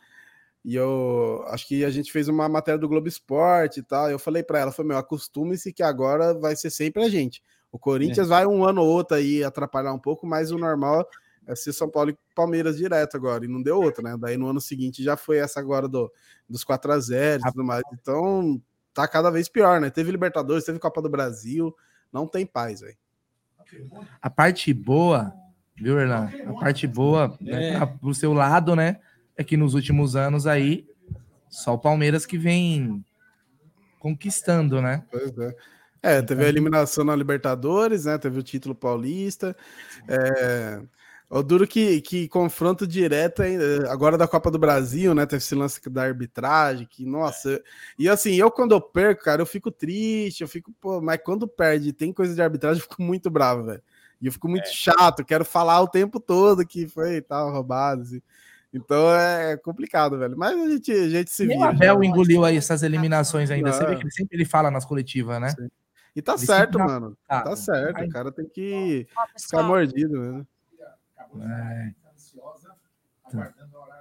E 0.64 0.74
eu 0.74 1.44
acho 1.48 1.66
que 1.66 1.84
a 1.84 1.90
gente 1.90 2.10
fez 2.12 2.28
uma 2.28 2.48
matéria 2.48 2.78
do 2.78 2.88
Globo 2.88 3.08
Esporte 3.08 3.80
e 3.80 3.82
tal. 3.82 4.10
Eu 4.10 4.18
falei 4.18 4.42
para 4.42 4.58
ela, 4.58 4.72
foi 4.72 4.84
meu, 4.84 4.98
acostume-se 4.98 5.72
que 5.72 5.82
agora 5.82 6.34
vai 6.34 6.54
ser 6.56 6.70
sempre 6.70 7.02
a 7.02 7.08
gente. 7.08 7.42
O 7.70 7.78
Corinthians 7.78 8.28
vai 8.28 8.46
um 8.46 8.64
ano 8.64 8.82
ou 8.82 8.88
outro 8.88 9.16
aí 9.16 9.42
atrapalhar 9.44 9.92
um 9.92 9.98
pouco, 9.98 10.26
mas 10.26 10.50
o 10.50 10.58
normal 10.58 11.08
é 11.46 11.54
ser 11.54 11.72
São 11.72 11.88
Paulo 11.88 12.10
e 12.10 12.18
Palmeiras 12.34 12.76
direto 12.76 13.16
agora. 13.16 13.44
E 13.44 13.48
não 13.48 13.62
deu 13.62 13.80
outra, 13.80 14.02
né? 14.02 14.16
Daí 14.18 14.36
no 14.36 14.48
ano 14.48 14.60
seguinte 14.60 15.02
já 15.02 15.16
foi 15.16 15.38
essa 15.38 15.60
agora 15.60 15.88
do, 15.88 16.12
dos 16.48 16.64
4 16.64 16.92
a 16.92 16.98
0 16.98 17.42
e 17.46 17.52
tudo 17.52 17.64
mais. 17.64 17.82
Então 17.92 18.60
tá 18.92 19.06
cada 19.06 19.30
vez 19.30 19.48
pior, 19.48 19.80
né? 19.80 19.88
Teve 19.90 20.10
Libertadores, 20.10 20.64
teve 20.64 20.78
Copa 20.78 21.00
do 21.00 21.08
Brasil. 21.08 21.74
Não 22.12 22.26
tem 22.26 22.44
paz, 22.44 22.80
velho. 22.80 22.96
A 24.20 24.30
parte 24.30 24.72
boa, 24.72 25.32
viu, 25.76 25.98
Erlan? 26.00 26.30
A 26.46 26.52
parte 26.54 26.86
boa, 26.86 27.36
né, 27.40 27.70
É. 27.70 27.76
pra- 27.76 27.86
pro 27.86 28.14
seu 28.14 28.32
lado, 28.32 28.74
né? 28.74 28.98
É 29.39 29.44
que 29.44 29.57
nos 29.57 29.73
últimos 29.75 30.17
anos 30.17 30.49
aí, 30.49 30.84
só 31.49 31.73
o 31.75 31.78
Palmeiras 31.78 32.26
que 32.26 32.36
vem 32.36 33.05
conquistando, 34.00 34.83
né? 34.83 35.05
Pois 35.10 35.39
é. 35.39 35.55
É, 36.02 36.23
teve 36.23 36.44
a 36.44 36.49
eliminação 36.49 37.05
na 37.05 37.15
Libertadores, 37.15 38.05
né? 38.05 38.18
Teve 38.18 38.41
o 38.41 38.42
título 38.42 38.75
paulista. 38.75 39.57
É... 40.08 40.83
O 41.31 41.42
duro 41.42 41.67
que, 41.68 42.00
que 42.00 42.26
confronto 42.26 42.86
direto 42.86 43.42
ainda, 43.42 43.92
agora 43.92 44.17
da 44.17 44.26
Copa 44.26 44.50
do 44.50 44.58
Brasil, 44.58 45.15
né? 45.15 45.25
Teve 45.26 45.42
esse 45.42 45.55
lance 45.55 45.78
da 45.91 46.02
arbitragem, 46.02 46.86
que, 46.91 47.05
nossa. 47.05 47.50
eu- 47.50 47.62
E 47.99 48.08
assim, 48.08 48.34
eu 48.34 48.50
quando 48.50 48.73
eu 48.73 48.81
perco, 48.81 49.23
cara, 49.25 49.42
eu 49.42 49.47
fico 49.47 49.70
triste, 49.70 50.41
eu 50.41 50.49
fico, 50.49 50.73
pô, 50.81 51.00
mas 51.00 51.20
quando 51.23 51.47
perde, 51.47 51.92
tem 51.92 52.12
coisa 52.12 52.34
de 52.34 52.42
arbitragem, 52.42 52.83
eu 52.83 52.89
fico 52.89 53.02
muito 53.02 53.31
bravo, 53.31 53.65
velho. 53.65 53.83
E 54.20 54.26
eu 54.26 54.33
fico 54.33 54.49
muito 54.49 54.68
chato, 54.68 55.25
quero 55.25 55.44
falar 55.44 55.81
o 55.83 55.86
tempo 55.89 56.18
todo 56.18 56.67
que 56.67 56.89
foi 56.89 57.17
e 57.17 57.20
tal, 57.20 57.52
roubado, 57.52 58.02
assim. 58.02 58.23
Então 58.84 59.15
é 59.15 59.57
complicado, 59.57 60.18
velho. 60.18 60.36
Mas 60.36 60.57
a 60.58 60.68
gente, 60.70 60.90
a 60.92 61.08
gente 61.08 61.31
se 61.31 61.47
Nem 61.47 61.57
o 61.57 61.60
vira. 61.60 61.70
Abel 61.73 62.05
engoliu 62.05 62.44
aí 62.44 62.57
essas 62.57 62.82
eliminações 62.82 63.50
ainda. 63.50 63.73
Você 63.73 63.84
vê 63.86 63.97
que 63.97 64.02
ele 64.02 64.10
sempre 64.10 64.36
ele 64.36 64.44
fala 64.44 64.70
nas 64.70 64.84
coletivas, 64.84 65.40
né? 65.40 65.55
E 66.16 66.23
tá 66.23 66.32
Ele 66.34 66.47
certo, 66.47 66.78
mano. 66.78 67.16
Ah, 67.28 67.42
Tá 67.42 67.57
certo. 67.57 68.02
O 68.05 68.08
cara 68.08 68.32
tem 68.32 68.47
que 68.48 69.07
ficar 69.08 69.26
pessoal. 69.32 69.65
mordido, 69.65 70.18
né? 70.20 70.47
É. 71.40 71.92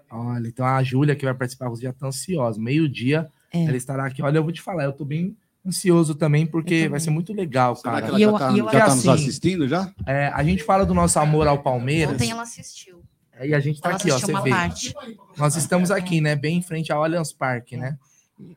Olha, 0.10 0.48
então 0.48 0.66
a 0.66 0.82
Júlia 0.84 1.16
que 1.16 1.26
vai 1.26 1.34
participar 1.34 1.70
já 1.76 1.92
tá 1.92 2.08
ansiosa. 2.08 2.60
Meio-dia 2.60 3.30
É. 3.54 3.66
ela 3.66 3.76
estará 3.78 4.06
aqui. 4.06 4.22
Olha, 4.22 4.38
eu 4.38 4.44
vou 4.44 4.52
te 4.52 4.62
falar, 4.62 4.86
eu 4.86 4.94
tô 4.94 5.04
bem 5.04 5.36
ansioso 5.66 6.16
também, 6.16 6.46
porque 6.48 6.88
vai 6.88 7.00
ser 7.00 7.10
muito 7.10 7.34
legal, 7.34 7.76
cara. 7.82 8.02
que 8.02 8.08
ela 8.08 8.20
já 8.20 8.32
tá- 8.40 8.56
já 8.56 8.86
tá 8.86 8.96
nos 8.96 9.08
assistindo 9.08 9.68
já? 9.68 9.92
é, 10.06 10.28
a 10.30 10.42
gente 10.44 10.64
fala 10.64 10.86
do 10.86 10.94
nosso 10.94 11.20
amor 11.20 11.46
ao 11.46 11.62
Palmeiras. 11.62 12.16
Ontem 12.16 12.32
ela 12.32 12.44
assistiu. 12.44 13.04
E 13.46 13.54
a 13.54 13.60
gente 13.60 13.82
tá 13.82 13.90
Ela 13.90 13.98
aqui, 13.98 14.12
ó, 14.12 14.20
você 14.20 14.34
vê. 14.42 14.50
parte. 14.50 14.96
Nós 15.38 15.56
estamos 15.56 15.92
aqui, 15.92 16.22
né, 16.22 16.36
bem 16.36 16.58
em 16.58 16.62
frente 16.62 16.92
ao 16.92 17.04
Allianz 17.04 17.32
Parque, 17.32 17.78
né? 17.78 17.98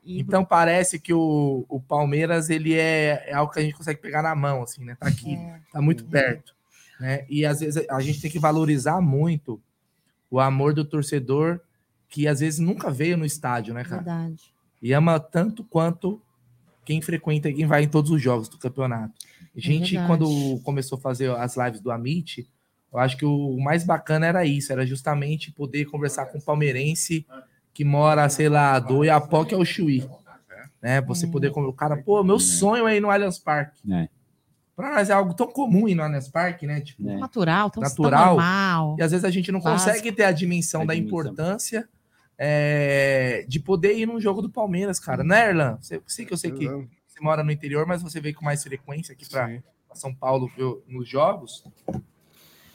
Então 0.05 0.45
parece 0.45 0.99
que 0.99 1.13
o, 1.13 1.65
o 1.69 1.81
Palmeiras 1.81 2.51
ele 2.51 2.75
é, 2.75 3.25
é 3.27 3.35
algo 3.35 3.53
que 3.53 3.59
a 3.59 3.63
gente 3.63 3.75
consegue 3.75 4.01
pegar 4.01 4.23
na 4.23 4.35
mão, 4.35 4.63
assim, 4.63 4.85
né? 4.85 4.95
Tá 4.95 5.09
aqui, 5.09 5.39
tá 5.73 5.81
muito 5.81 6.05
perto, 6.05 6.55
né? 6.99 7.25
E 7.29 7.47
às 7.47 7.61
vezes 7.61 7.87
a 7.89 8.01
gente 8.01 8.21
tem 8.21 8.31
que 8.31 8.39
valorizar 8.39 9.01
muito 9.01 9.61
o 10.31 10.39
amor 10.39 10.75
do 10.75 10.85
torcedor 10.85 11.61
que 12.09 12.27
às 12.27 12.41
vezes 12.41 12.59
nunca 12.59 12.91
veio 12.91 13.17
no 13.17 13.25
estádio, 13.25 13.73
né, 13.73 13.85
cara? 13.85 14.03
Verdade. 14.03 14.53
E 14.83 14.93
ama 14.93 15.19
tanto 15.19 15.65
quanto 15.65 16.21
quem 16.85 17.01
frequenta 17.01 17.49
e 17.49 17.55
quem 17.55 17.67
vai 17.67 17.85
em 17.85 17.89
todos 17.89 18.11
os 18.11 18.21
jogos 18.21 18.49
do 18.49 18.59
campeonato. 18.59 19.15
A 19.57 19.61
gente, 19.61 19.93
verdade. 19.93 20.07
quando 20.07 20.61
começou 20.63 20.99
a 20.99 21.01
fazer 21.01 21.31
as 21.31 21.57
lives 21.57 21.81
do 21.81 21.91
Amit, 21.91 22.49
eu 22.93 22.99
acho 22.99 23.17
que 23.17 23.25
o 23.25 23.57
mais 23.61 23.85
bacana 23.85 24.27
era 24.27 24.45
isso, 24.45 24.73
era 24.73 24.85
justamente 24.87 25.53
poder 25.53 25.85
conversar 25.87 26.27
com 26.27 26.39
o 26.39 26.43
palmeirense 26.43 27.27
que 27.73 27.85
mora, 27.85 28.29
sei 28.29 28.49
lá, 28.49 28.79
do 28.79 29.05
Iapoque 29.05 29.55
ao 29.55 29.65
Chuí. 29.65 30.09
Né? 30.83 31.01
Você 31.03 31.27
poder 31.27 31.51
conversar. 31.51 31.71
O 31.75 31.77
cara, 31.77 31.97
pô, 31.99 32.23
meu 32.25 32.41
sonho 32.41 32.89
é 32.89 32.97
ir 32.97 33.01
no 33.01 33.11
Allianz 33.11 33.39
Parque. 33.39 33.81
É. 33.93 34.09
Pra 34.75 34.95
nós 34.95 35.11
é 35.11 35.13
algo 35.13 35.35
tão 35.35 35.47
comum 35.47 35.87
ir 35.87 35.95
no 35.95 36.03
Allianz 36.03 36.29
Parque, 36.29 36.67
né? 36.67 36.81
Tipo, 36.81 37.03
Natural, 37.19 37.71
tão, 37.71 37.83
tão 37.83 37.89
natural. 37.91 38.35
normal. 38.37 38.97
E 38.99 39.03
às 39.03 39.11
vezes 39.13 39.25
a 39.25 39.31
gente 39.31 39.53
não 39.53 39.61
Básico. 39.61 39.89
consegue 39.91 40.11
ter 40.11 40.25
a 40.25 40.33
dimensão 40.33 40.85
da 40.87 40.95
importância 40.97 41.89
é, 42.39 43.45
de 43.47 43.61
poder 43.61 43.97
ir 43.99 44.07
num 44.07 44.19
jogo 44.19 44.41
do 44.41 44.49
Palmeiras, 44.49 44.99
cara. 44.99 45.23
Né, 45.23 45.51
Erlan? 45.51 45.79
Você- 45.81 46.01
sei 46.07 46.25
que 46.25 46.33
eu 46.33 46.39
sei 46.39 46.51
que 46.51 46.67
você 46.67 47.21
mora 47.21 47.45
no 47.45 47.53
interior, 47.53 47.87
mas 47.87 48.03
você 48.03 48.19
veio 48.21 48.35
com 48.35 48.45
mais 48.45 48.63
frequência 48.63 49.13
aqui 49.13 49.29
para 49.29 49.61
São 49.93 50.15
Paulo 50.15 50.51
viu, 50.57 50.83
nos 50.89 51.07
jogos. 51.07 51.63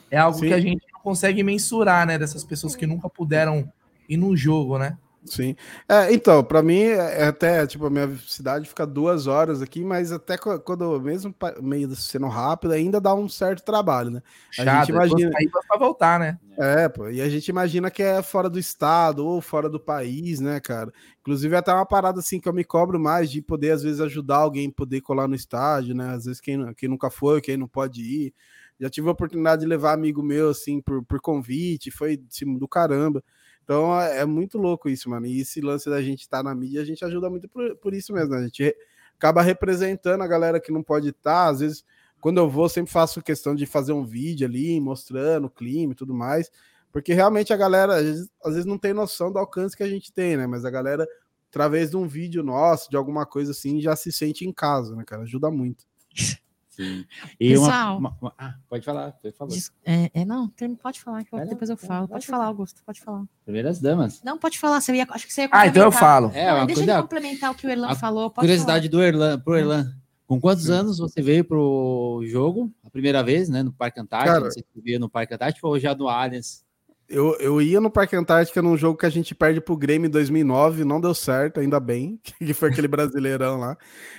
É 0.10 0.18
algo 0.18 0.40
Sim. 0.40 0.48
que 0.48 0.54
a 0.54 0.60
gente 0.60 0.84
não 0.94 1.02
consegue 1.02 1.44
mensurar, 1.44 2.06
né? 2.06 2.18
Dessas 2.18 2.44
pessoas 2.44 2.76
que 2.76 2.86
nunca 2.86 3.10
puderam 3.10 3.72
ir 4.08 4.18
num 4.18 4.36
jogo, 4.36 4.78
né? 4.78 4.98
Sim. 5.26 5.56
É, 5.90 6.14
então, 6.14 6.44
para 6.44 6.62
mim, 6.62 6.82
é 6.82 7.26
até, 7.26 7.66
tipo, 7.66 7.86
a 7.88 7.90
minha 7.90 8.16
cidade 8.28 8.68
fica 8.68 8.86
duas 8.86 9.26
horas 9.26 9.62
aqui, 9.62 9.84
mas 9.84 10.12
até 10.12 10.38
quando, 10.38 11.02
mesmo 11.02 11.34
meio 11.62 11.96
sendo 11.96 12.28
rápido, 12.28 12.74
ainda 12.74 13.02
dá 13.02 13.14
um 13.14 13.28
certo 13.28 13.64
trabalho, 13.64 14.12
né? 14.12 14.22
A 14.60 14.64
Chato, 14.64 14.86
gente 14.86 14.90
imagina. 14.90 15.32
Aí 15.36 15.50
pra 15.50 15.78
voltar, 15.78 16.20
né? 16.20 16.38
É, 16.58 16.88
pô, 16.88 17.10
e 17.10 17.22
a 17.22 17.28
gente 17.28 17.48
imagina 17.48 17.92
que 17.92 18.04
é 18.04 18.22
fora 18.22 18.50
do 18.50 18.60
estado 18.60 19.26
ou 19.26 19.42
fora 19.42 19.68
do 19.68 19.80
país, 19.80 20.40
né, 20.40 20.60
cara? 20.60 20.92
Inclusive, 21.22 21.56
é 21.56 21.58
até 21.58 21.74
uma 21.74 21.86
parada 21.86 22.20
assim 22.20 22.40
que 22.40 22.48
eu 22.48 22.54
me 22.54 22.64
cobro 22.64 23.00
mais 23.00 23.30
de 23.32 23.42
poder, 23.42 23.72
às 23.72 23.82
vezes, 23.82 24.00
ajudar 24.00 24.38
alguém 24.38 24.70
poder 24.70 25.02
colar 25.02 25.28
no 25.28 25.36
estádio, 25.36 25.96
né? 25.96 26.12
Às 26.14 26.26
vezes, 26.26 26.40
quem, 26.40 26.74
quem 26.76 26.88
nunca 26.88 27.10
foi, 27.10 27.42
quem 27.42 27.58
não 27.58 27.68
pode 27.68 28.02
ir. 28.02 28.34
Já 28.80 28.90
tive 28.90 29.08
a 29.08 29.12
oportunidade 29.12 29.62
de 29.62 29.68
levar 29.68 29.94
amigo 29.94 30.22
meu, 30.22 30.50
assim, 30.50 30.82
por, 30.82 31.04
por 31.04 31.22
convite, 31.22 31.92
foi 31.92 32.22
assim, 32.30 32.58
do 32.58 32.68
caramba. 32.68 33.24
Então 33.64 34.00
é, 34.00 34.20
é 34.20 34.26
muito 34.26 34.58
louco 34.58 34.88
isso, 34.88 35.10
mano. 35.10 35.26
E 35.26 35.42
esse 35.42 35.60
lance 35.62 35.90
da 35.90 36.02
gente 36.02 36.22
estar 36.22 36.38
tá 36.38 36.44
na 36.44 36.56
mídia, 36.56 36.82
a 36.82 36.86
gente 36.86 37.04
ajuda 37.04 37.30
muito 37.30 37.50
por, 37.50 37.76
por 37.78 37.94
isso 37.94 38.14
mesmo. 38.14 38.30
Né? 38.36 38.40
A 38.40 38.44
gente 38.44 38.76
acaba 39.18 39.42
representando 39.42 40.22
a 40.22 40.28
galera 40.28 40.60
que 40.60 40.72
não 40.72 40.84
pode 40.84 41.10
estar. 41.10 41.46
Tá. 41.46 41.50
Às 41.50 41.60
vezes, 41.62 41.86
quando 42.22 42.38
eu 42.38 42.50
vou, 42.50 42.70
sempre 42.70 42.92
faço 42.92 43.22
questão 43.22 43.56
de 43.56 43.66
fazer 43.66 43.94
um 43.94 44.06
vídeo 44.06 44.48
ali, 44.48 44.80
mostrando 44.80 45.46
o 45.48 45.50
clima 45.50 45.94
e 45.94 45.96
tudo 45.96 46.14
mais. 46.14 46.52
Porque 46.92 47.14
realmente 47.14 47.52
a 47.52 47.58
galera, 47.58 47.96
às 47.96 48.04
vezes, 48.04 48.30
às 48.44 48.54
vezes 48.54 48.66
não 48.66 48.78
tem 48.78 48.94
noção 48.94 49.32
do 49.32 49.40
alcance 49.40 49.76
que 49.76 49.84
a 49.84 49.90
gente 49.90 50.14
tem, 50.14 50.38
né? 50.38 50.48
Mas 50.48 50.64
a 50.64 50.70
galera, 50.70 51.06
através 51.50 51.90
de 51.90 51.98
um 51.98 52.08
vídeo 52.08 52.42
nosso, 52.44 52.90
de 52.90 52.96
alguma 52.96 53.26
coisa 53.26 53.52
assim, 53.52 53.82
já 53.82 53.96
se 53.96 54.12
sente 54.12 54.46
em 54.46 54.54
casa, 54.54 54.96
né, 54.96 55.04
cara? 55.06 55.24
Ajuda 55.24 55.50
muito. 55.52 55.86
Sim. 56.76 57.06
E 57.40 57.52
Pessoal, 57.52 57.98
uma, 57.98 58.18
uma, 58.20 58.34
ah, 58.38 58.56
pode 58.68 58.84
falar, 58.84 59.14
por 59.14 59.32
favor. 59.32 59.56
É, 59.86 60.12
é, 60.14 60.26
não, 60.26 60.52
pode 60.82 61.00
falar, 61.00 61.24
que 61.24 61.34
eu, 61.34 61.48
depois 61.48 61.70
eu 61.70 61.78
falo. 61.78 62.06
Pode 62.06 62.28
falar, 62.28 62.46
Augusto, 62.48 62.84
pode 62.86 63.00
falar. 63.00 63.24
Primeiras 63.46 63.80
damas. 63.80 64.22
Não, 64.22 64.38
pode 64.38 64.60
falar, 64.60 64.82
você 64.82 64.94
ia, 64.94 65.08
acho 65.10 65.26
que 65.26 65.34
você 65.34 65.44
ia 65.44 65.50
Ah, 65.54 65.68
então 65.68 65.84
eu 65.84 65.92
falo. 65.92 66.32
É, 66.34 66.52
não, 66.52 66.66
deixa 66.66 66.84
eu 66.84 67.02
complementar 67.02 67.52
o 67.52 67.56
que 67.56 67.66
o 67.66 67.70
Erlan 67.70 67.96
falou. 67.96 68.30
curiosidade 68.30 68.90
falar. 68.90 69.02
do 69.02 69.08
Erlan, 69.08 69.40
pro 69.40 69.56
Erlan. 69.56 69.96
Com 70.28 70.42
quantos 70.42 70.66
Sim. 70.66 70.74
anos 70.74 70.98
você 70.98 71.22
veio 71.22 71.46
pro 71.46 72.22
jogo? 72.26 72.70
A 72.84 72.90
primeira 72.90 73.24
vez, 73.24 73.48
né, 73.48 73.64
no 73.64 73.72
Parque 73.72 74.02
Antártico? 74.02 74.34
Cara, 74.34 74.52
você 74.52 74.64
veio 74.76 75.00
no 75.00 75.08
Parque 75.08 75.34
Antártico 75.34 75.68
ou 75.68 75.80
já 75.80 75.96
no 75.96 76.10
Allianz? 76.10 76.65
Eu, 77.08 77.36
eu 77.40 77.62
ia 77.62 77.80
no 77.80 77.92
Parque 77.92 78.16
Antártica 78.16 78.62
num 78.62 78.76
jogo 78.76 78.98
que 78.98 79.06
a 79.06 79.10
gente 79.10 79.36
perde 79.36 79.62
pro 79.62 79.78
Grêmio 79.78 80.08
em 80.08 80.12
2009, 80.12 80.84
não 80.84 81.00
deu 81.00 81.14
certo, 81.14 81.60
ainda 81.60 81.80
bem, 81.80 82.20
que 82.40 82.54
foi 82.54 82.70
aquele 82.70 82.88
brasileirão 82.88 83.60
lá. 83.60 83.78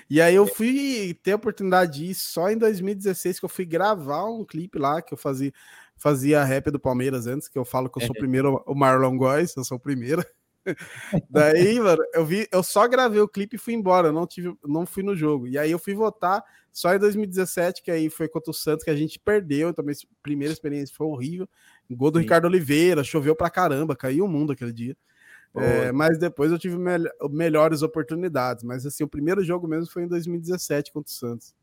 E 0.08 0.20
aí 0.20 0.34
eu 0.34 0.46
fui 0.46 1.18
ter 1.22 1.32
a 1.32 1.36
oportunidade 1.36 1.98
de 1.98 2.10
ir 2.10 2.14
só 2.14 2.48
em 2.48 2.56
2016, 2.56 3.40
que 3.40 3.44
eu 3.44 3.48
fui 3.48 3.64
gravar 3.64 4.24
um 4.26 4.44
clipe 4.44 4.78
lá, 4.78 5.02
que 5.02 5.12
eu 5.12 5.18
fazia, 5.18 5.52
fazia 5.96 6.44
rap 6.44 6.70
do 6.70 6.78
Palmeiras 6.78 7.26
antes, 7.26 7.48
que 7.48 7.58
eu 7.58 7.64
falo 7.64 7.90
que 7.90 7.98
eu 7.98 8.06
sou 8.06 8.14
o 8.14 8.18
primeiro, 8.18 8.62
o 8.64 8.74
Marlon 8.74 9.16
Góes, 9.16 9.56
eu 9.56 9.64
sou 9.64 9.78
o 9.78 9.80
primeiro. 9.80 10.24
Daí, 11.28 11.80
mano, 11.80 12.02
eu 12.14 12.24
vi, 12.24 12.46
eu 12.52 12.62
só 12.62 12.86
gravei 12.86 13.20
o 13.20 13.28
clipe 13.28 13.56
e 13.56 13.58
fui 13.58 13.74
embora, 13.74 14.12
não 14.12 14.26
tive, 14.26 14.56
não 14.64 14.86
fui 14.86 15.02
no 15.02 15.16
jogo. 15.16 15.48
E 15.48 15.58
aí 15.58 15.70
eu 15.72 15.78
fui 15.78 15.94
votar 15.94 16.42
só 16.76 16.94
em 16.94 16.98
2017, 16.98 17.82
que 17.82 17.90
aí 17.90 18.10
foi 18.10 18.28
contra 18.28 18.50
o 18.50 18.54
Santos 18.54 18.84
que 18.84 18.90
a 18.90 18.94
gente 18.94 19.18
perdeu, 19.18 19.72
também 19.72 19.94
a 19.94 20.06
primeira 20.22 20.52
experiência 20.52 20.94
foi 20.94 21.06
horrível. 21.06 21.48
Gol 21.90 22.10
do 22.10 22.18
Sim. 22.18 22.24
Ricardo 22.24 22.44
Oliveira, 22.44 23.02
choveu 23.02 23.34
pra 23.34 23.48
caramba, 23.48 23.96
caiu 23.96 24.26
o 24.26 24.28
mundo 24.28 24.52
aquele 24.52 24.74
dia. 24.74 24.94
É, 25.54 25.90
mas 25.90 26.18
depois 26.18 26.52
eu 26.52 26.58
tive 26.58 26.76
me 26.76 26.90
melhores 27.30 27.80
oportunidades. 27.80 28.62
Mas 28.62 28.84
assim, 28.84 29.02
o 29.02 29.08
primeiro 29.08 29.42
jogo 29.42 29.66
mesmo 29.66 29.90
foi 29.90 30.02
em 30.02 30.06
2017 30.06 30.92
contra 30.92 31.10
o 31.10 31.14
Santos. 31.14 31.54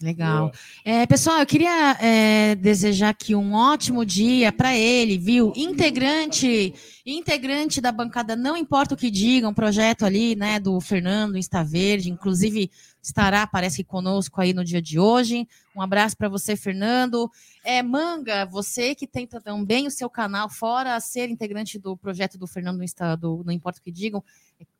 Legal. 0.00 0.52
É, 0.84 1.06
pessoal, 1.06 1.40
eu 1.40 1.46
queria 1.46 1.96
é, 2.00 2.54
desejar 2.54 3.08
aqui 3.08 3.34
um 3.34 3.52
ótimo 3.52 4.04
dia 4.04 4.52
para 4.52 4.76
ele, 4.76 5.18
viu? 5.18 5.52
Integrante, 5.56 6.72
integrante 7.04 7.80
da 7.80 7.90
bancada, 7.90 8.36
não 8.36 8.56
importa 8.56 8.94
o 8.94 8.96
que 8.96 9.10
digam, 9.10 9.52
projeto 9.52 10.04
ali, 10.04 10.36
né, 10.36 10.60
do 10.60 10.80
Fernando 10.80 11.36
Insta 11.36 11.64
Verde, 11.64 12.10
inclusive 12.10 12.70
estará, 13.02 13.46
parece 13.46 13.78
que 13.78 13.84
conosco 13.84 14.40
aí 14.40 14.52
no 14.52 14.64
dia 14.64 14.80
de 14.80 15.00
hoje. 15.00 15.48
Um 15.74 15.82
abraço 15.82 16.16
para 16.16 16.28
você, 16.28 16.54
Fernando. 16.54 17.30
É, 17.64 17.82
Manga, 17.82 18.44
você 18.46 18.94
que 18.94 19.06
tenta 19.06 19.40
também 19.40 19.86
o 19.86 19.90
seu 19.90 20.08
canal, 20.08 20.48
fora 20.48 20.98
ser 21.00 21.28
integrante 21.28 21.78
do 21.78 21.96
projeto 21.96 22.38
do 22.38 22.46
Fernando 22.46 22.84
Insta, 22.84 23.16
do 23.16 23.42
Não 23.44 23.52
Importa 23.52 23.80
o 23.80 23.82
que 23.82 23.90
digam, 23.90 24.22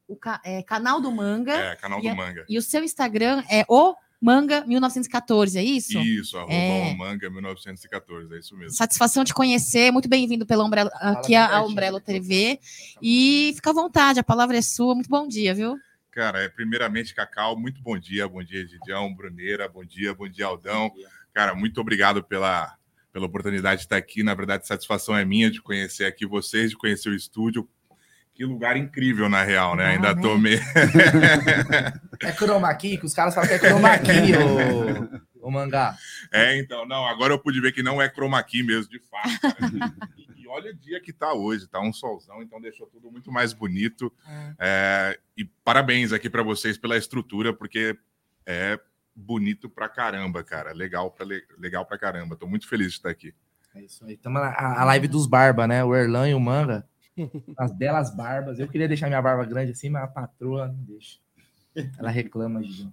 o 0.07 0.17
é, 0.45 0.63
canal 0.63 1.01
do 1.01 1.11
Manga. 1.11 1.55
É, 1.55 1.77
canal 1.77 2.01
do 2.01 2.17
Manga. 2.17 2.45
E 2.49 2.57
o 2.57 2.63
seu 2.63 2.83
Instagram 2.83 3.43
é 3.51 3.65
o 3.69 3.95
Manga 4.21 4.65
1914, 4.67 5.59
é 5.59 5.63
isso? 5.63 5.99
Isso, 6.01 6.37
arroba 6.37 6.53
é... 6.53 6.95
Manga 6.95 7.31
1914, 7.31 8.35
é 8.35 8.39
isso 8.39 8.57
mesmo. 8.57 8.77
Satisfação 8.77 9.23
de 9.23 9.33
conhecer, 9.33 9.93
muito 9.93 10.09
bem-vindo 10.09 10.45
pela 10.45 10.65
Umbrella, 10.65 10.91
aqui 10.95 11.37
a, 11.37 11.63
Umbrella 11.63 12.01
TV. 12.01 12.59
E 13.01 13.53
fica 13.55 13.71
à 13.71 13.73
vontade, 13.73 14.19
a 14.19 14.25
palavra 14.25 14.57
é 14.57 14.63
sua. 14.63 14.95
Muito 14.95 15.09
bom 15.09 15.29
dia, 15.29 15.55
viu? 15.55 15.77
Cara, 16.11 16.43
é 16.43 16.49
primeiramente, 16.49 17.15
Cacau, 17.15 17.57
muito 17.57 17.81
bom 17.81 17.97
dia, 17.97 18.27
bom 18.27 18.43
dia, 18.43 18.67
Didião, 18.67 19.15
Bruneira, 19.15 19.69
bom 19.69 19.85
dia, 19.85 20.13
bom 20.13 20.29
dia, 20.29 20.47
Aldão. 20.47 20.91
Cara, 21.33 21.55
muito 21.55 21.81
obrigado 21.81 22.25
pela, 22.25 22.77
pela 23.13 23.27
oportunidade 23.27 23.83
de 23.83 23.87
estar 23.87 23.97
aqui. 23.97 24.25
Na 24.25 24.35
verdade, 24.35 24.67
satisfação 24.67 25.17
é 25.17 25.25
minha 25.25 25.49
de 25.49 25.63
conhecer 25.63 26.07
aqui 26.07 26.27
vocês, 26.27 26.71
de 26.71 26.77
conhecer 26.77 27.11
o 27.11 27.15
estúdio. 27.15 27.69
Que 28.39 28.45
lugar 28.45 28.77
incrível, 28.77 29.29
na 29.29 29.43
real, 29.43 29.75
né? 29.75 29.85
Ah, 29.85 29.89
Ainda 29.89 30.15
né? 30.15 30.23
tô 30.23 30.39
meio. 30.39 30.61
é 32.23 32.31
chroma 32.31 32.73
key, 32.73 32.97
que 32.97 33.05
os 33.05 33.13
caras 33.13 33.35
falam 33.35 33.49
que 33.49 33.55
é 33.57 33.59
chroma 33.59 33.99
key, 33.99 34.33
o, 35.43 35.49
o 35.49 35.51
mangá. 35.51 35.97
É, 36.33 36.57
então, 36.57 36.87
não, 36.87 37.05
agora 37.05 37.33
eu 37.33 37.41
pude 37.41 37.61
ver 37.61 37.73
que 37.73 37.83
não 37.83 38.01
é 38.01 38.09
chroma 38.09 38.41
key 38.45 38.63
mesmo, 38.63 38.93
de 38.93 39.01
fato. 39.01 39.29
e, 40.17 40.43
e, 40.43 40.47
olha 40.47 40.71
o 40.71 40.77
dia 40.77 41.01
que 41.01 41.13
tá 41.13 41.33
hoje, 41.33 41.67
tá 41.67 41.81
um 41.81 41.93
solzão, 41.93 42.41
então 42.41 42.61
deixou 42.61 42.87
tudo 42.87 43.11
muito 43.11 43.33
mais 43.33 43.53
bonito. 43.53 44.13
É. 44.25 44.55
É, 44.61 45.19
e 45.37 45.45
parabéns 45.45 46.13
aqui 46.13 46.31
para 46.31 46.45
vocês 46.45 46.79
pela 46.79 46.97
estrutura, 46.97 47.53
porque 47.53 47.99
é 48.47 48.79
bonito 49.17 49.69
pra 49.69 49.89
caramba, 49.89 50.45
cara. 50.45 50.73
Legal 50.73 51.11
pra, 51.11 51.27
legal 51.59 51.85
pra 51.85 51.99
caramba. 51.99 52.37
Tô 52.37 52.47
muito 52.47 52.69
feliz 52.69 52.93
de 52.93 52.99
estar 52.99 53.11
aqui. 53.11 53.35
É 53.75 53.83
isso 53.83 54.05
aí. 54.05 54.17
Tamo 54.17 54.39
na 54.39 54.55
a 54.57 54.85
live 54.85 55.09
dos 55.09 55.27
Barba, 55.27 55.67
né? 55.67 55.83
O 55.83 55.93
Erlan 55.93 56.29
e 56.29 56.35
o 56.35 56.41
Manga. 56.41 56.87
As 57.57 57.73
belas 57.73 58.15
barbas. 58.15 58.59
Eu 58.59 58.69
queria 58.69 58.89
deixar 58.89 59.09
minha 59.09 59.23
barba 59.23 59.45
grande 59.45 59.73
assim, 59.73 59.89
mas 59.89 60.05
a 60.05 60.09
patroa 60.09 60.69
não 60.69 60.83
deixa. 60.85 61.19
Ela 61.99 62.11
reclama, 62.11 62.63
Gigi. 62.63 62.89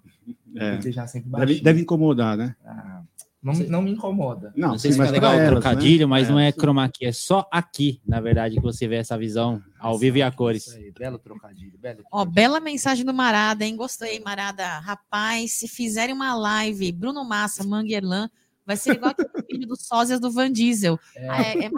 É. 0.55 0.77
Deixar 0.77 1.07
sempre 1.07 1.29
deve, 1.31 1.61
deve, 1.61 1.81
incomodar, 1.81 2.37
né? 2.37 2.55
Ah, 2.63 3.01
não, 3.41 3.53
não 3.53 3.81
me 3.81 3.91
incomoda. 3.91 4.51
Não, 4.55 4.69
não 4.69 4.77
sei 4.79 4.91
se 4.91 5.01
é 5.01 5.11
legal 5.11 5.35
o 5.35 5.45
trocadilho, 5.45 6.07
né? 6.07 6.09
mas 6.09 6.27
é, 6.27 6.31
não 6.31 6.39
é 6.39 6.51
chroma 6.51 6.89
key, 6.89 7.05
é 7.05 7.11
só 7.11 7.47
aqui, 7.51 8.01
na 8.05 8.19
verdade, 8.19 8.55
que 8.55 8.61
você 8.61 8.87
vê 8.87 8.95
essa 8.95 9.17
visão 9.17 9.61
ao 9.79 9.97
vivo 9.97 10.17
e 10.17 10.23
a 10.23 10.31
cores. 10.31 10.67
Aí, 10.73 10.91
belo 10.91 11.19
trocadilho, 11.19 11.77
belo 11.77 11.97
trocadilho. 11.97 12.09
Ó, 12.11 12.25
bela 12.25 12.59
mensagem 12.59 13.05
do 13.05 13.13
Marada, 13.13 13.63
hein? 13.63 13.75
Gostei, 13.75 14.19
Marada. 14.19 14.79
Rapaz, 14.79 15.51
se 15.51 15.67
fizerem 15.67 16.15
uma 16.15 16.33
live, 16.35 16.91
Bruno 16.91 17.23
Massa, 17.23 17.63
Manguerlan, 17.63 18.29
vai 18.65 18.77
ser 18.77 18.95
igual 18.95 19.11
aquele 19.11 19.29
vídeo 19.47 19.67
dos 19.67 19.85
sósias 19.85 20.19
do 20.19 20.31
Van 20.31 20.51
Diesel. 20.51 20.99
É, 21.15 21.29
ah, 21.29 21.41
é, 21.41 21.65
é 21.65 21.69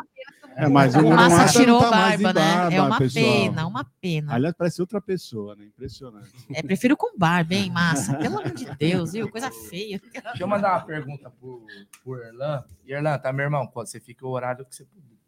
é, 0.57 0.67
mas 0.67 0.95
o, 0.95 0.99
o 1.01 1.09
Massa 1.09 1.59
tirou 1.59 1.79
tá 1.79 1.91
barba, 1.91 2.33
né? 2.33 2.55
Barba, 2.55 2.75
é 2.75 2.81
uma 2.81 2.97
pessoal. 2.97 3.25
pena, 3.25 3.67
uma 3.67 3.85
pena. 4.01 4.33
Aliás, 4.33 4.55
parece 4.57 4.81
outra 4.81 4.99
pessoa, 4.99 5.55
né? 5.55 5.65
Impressionante. 5.65 6.31
É, 6.51 6.63
prefiro 6.63 6.97
com 6.97 7.15
barba, 7.15 7.53
hein, 7.53 7.69
Massa? 7.71 8.15
Pelo 8.15 8.39
amor 8.39 8.51
de 8.51 8.65
Deus, 8.75 9.13
viu? 9.13 9.29
Coisa 9.29 9.51
feia. 9.51 10.01
Deixa 10.11 10.43
eu 10.43 10.47
mandar 10.47 10.73
uma 10.73 10.81
pergunta 10.81 11.29
pro, 11.29 11.63
pro 12.03 12.23
Erlan. 12.23 12.63
E 12.83 12.91
Erlan, 12.91 13.19
tá, 13.19 13.31
meu 13.31 13.43
irmão? 13.43 13.67
Pode, 13.67 13.91
você 13.91 13.99
fica 13.99 14.25
o 14.25 14.31
horário 14.31 14.65
que 14.65 14.75
você, 14.75 14.87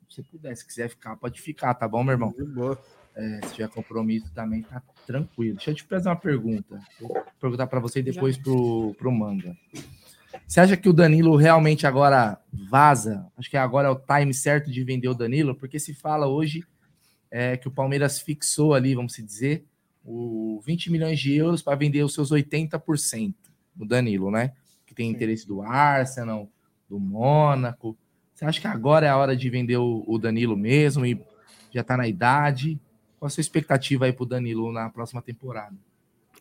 você 0.09 0.24
puder. 0.24 0.56
Se 0.58 0.66
quiser 0.66 0.90
ficar, 0.90 1.16
pode 1.16 1.40
ficar, 1.40 1.75
tá 1.75 1.88
bom, 1.88 2.03
meu 2.03 2.14
irmão? 2.14 2.33
De 2.35 2.43
boa. 2.43 2.82
É, 3.16 3.40
se 3.45 3.53
tiver 3.53 3.69
compromisso 3.69 4.32
também, 4.33 4.64
tá 4.64 4.82
tranquilo. 5.06 5.58
Deixa 5.58 5.72
eu 5.72 5.75
te 5.75 5.83
fazer 5.83 6.09
uma 6.09 6.16
pergunta. 6.16 6.80
Vou 6.99 7.24
perguntar 7.40 7.67
para 7.67 7.80
você 7.80 7.99
e 7.99 8.03
depois 8.03 8.35
pro, 8.35 8.95
pro 8.98 9.11
Manga. 9.11 9.56
Você 10.48 10.59
acha 10.59 10.77
que 10.77 10.90
o 10.90 10.93
Danilo 10.93 11.35
realmente 11.35 11.88
agora 11.88 12.40
vaza? 12.51 13.25
Acho 13.38 13.49
que 13.49 13.58
agora 13.58 13.88
é 13.88 13.91
o 13.91 13.95
time 13.95 14.33
certo 14.33 14.72
de 14.72 14.83
vender 14.83 15.08
o 15.08 15.14
Danilo, 15.14 15.56
porque 15.56 15.80
se 15.80 15.93
fala 15.93 16.27
hoje 16.27 16.64
é, 17.32 17.58
que 17.58 17.67
o 17.67 17.72
Palmeiras 17.72 18.19
fixou 18.19 18.74
ali, 18.74 18.95
vamos 18.95 19.14
dizer, 19.14 19.66
o 20.03 20.61
20 20.66 20.91
milhões 20.91 21.19
de 21.19 21.35
euros 21.35 21.61
para 21.61 21.77
vender 21.77 22.03
os 22.03 22.14
seus 22.14 22.32
80% 22.32 23.35
do 23.75 23.85
Danilo, 23.85 24.32
né? 24.32 24.53
Que 24.85 24.95
tem 24.95 25.09
interesse 25.09 25.48
do 25.48 25.61
Arsenal, 25.61 26.49
do 26.90 26.99
Mônaco. 26.99 27.98
Você 28.33 28.45
acha 28.45 28.59
que 28.59 28.67
agora 28.67 29.06
é 29.06 29.09
a 29.09 29.17
hora 29.17 29.35
de 29.35 29.49
vender 29.49 29.77
o, 29.77 30.03
o 30.08 30.17
Danilo 30.17 30.58
mesmo 30.58 31.06
e 31.06 31.22
já 31.72 31.82
está 31.82 31.95
na 31.95 32.08
idade? 32.08 32.80
Qual 33.19 33.27
a 33.27 33.30
sua 33.30 33.41
expectativa 33.41 34.06
aí 34.06 34.14
para 34.14 34.24
o 34.24 34.25
Danilo 34.25 34.72
na 34.72 34.90
próxima 34.90 35.22
temporada? 35.22 35.75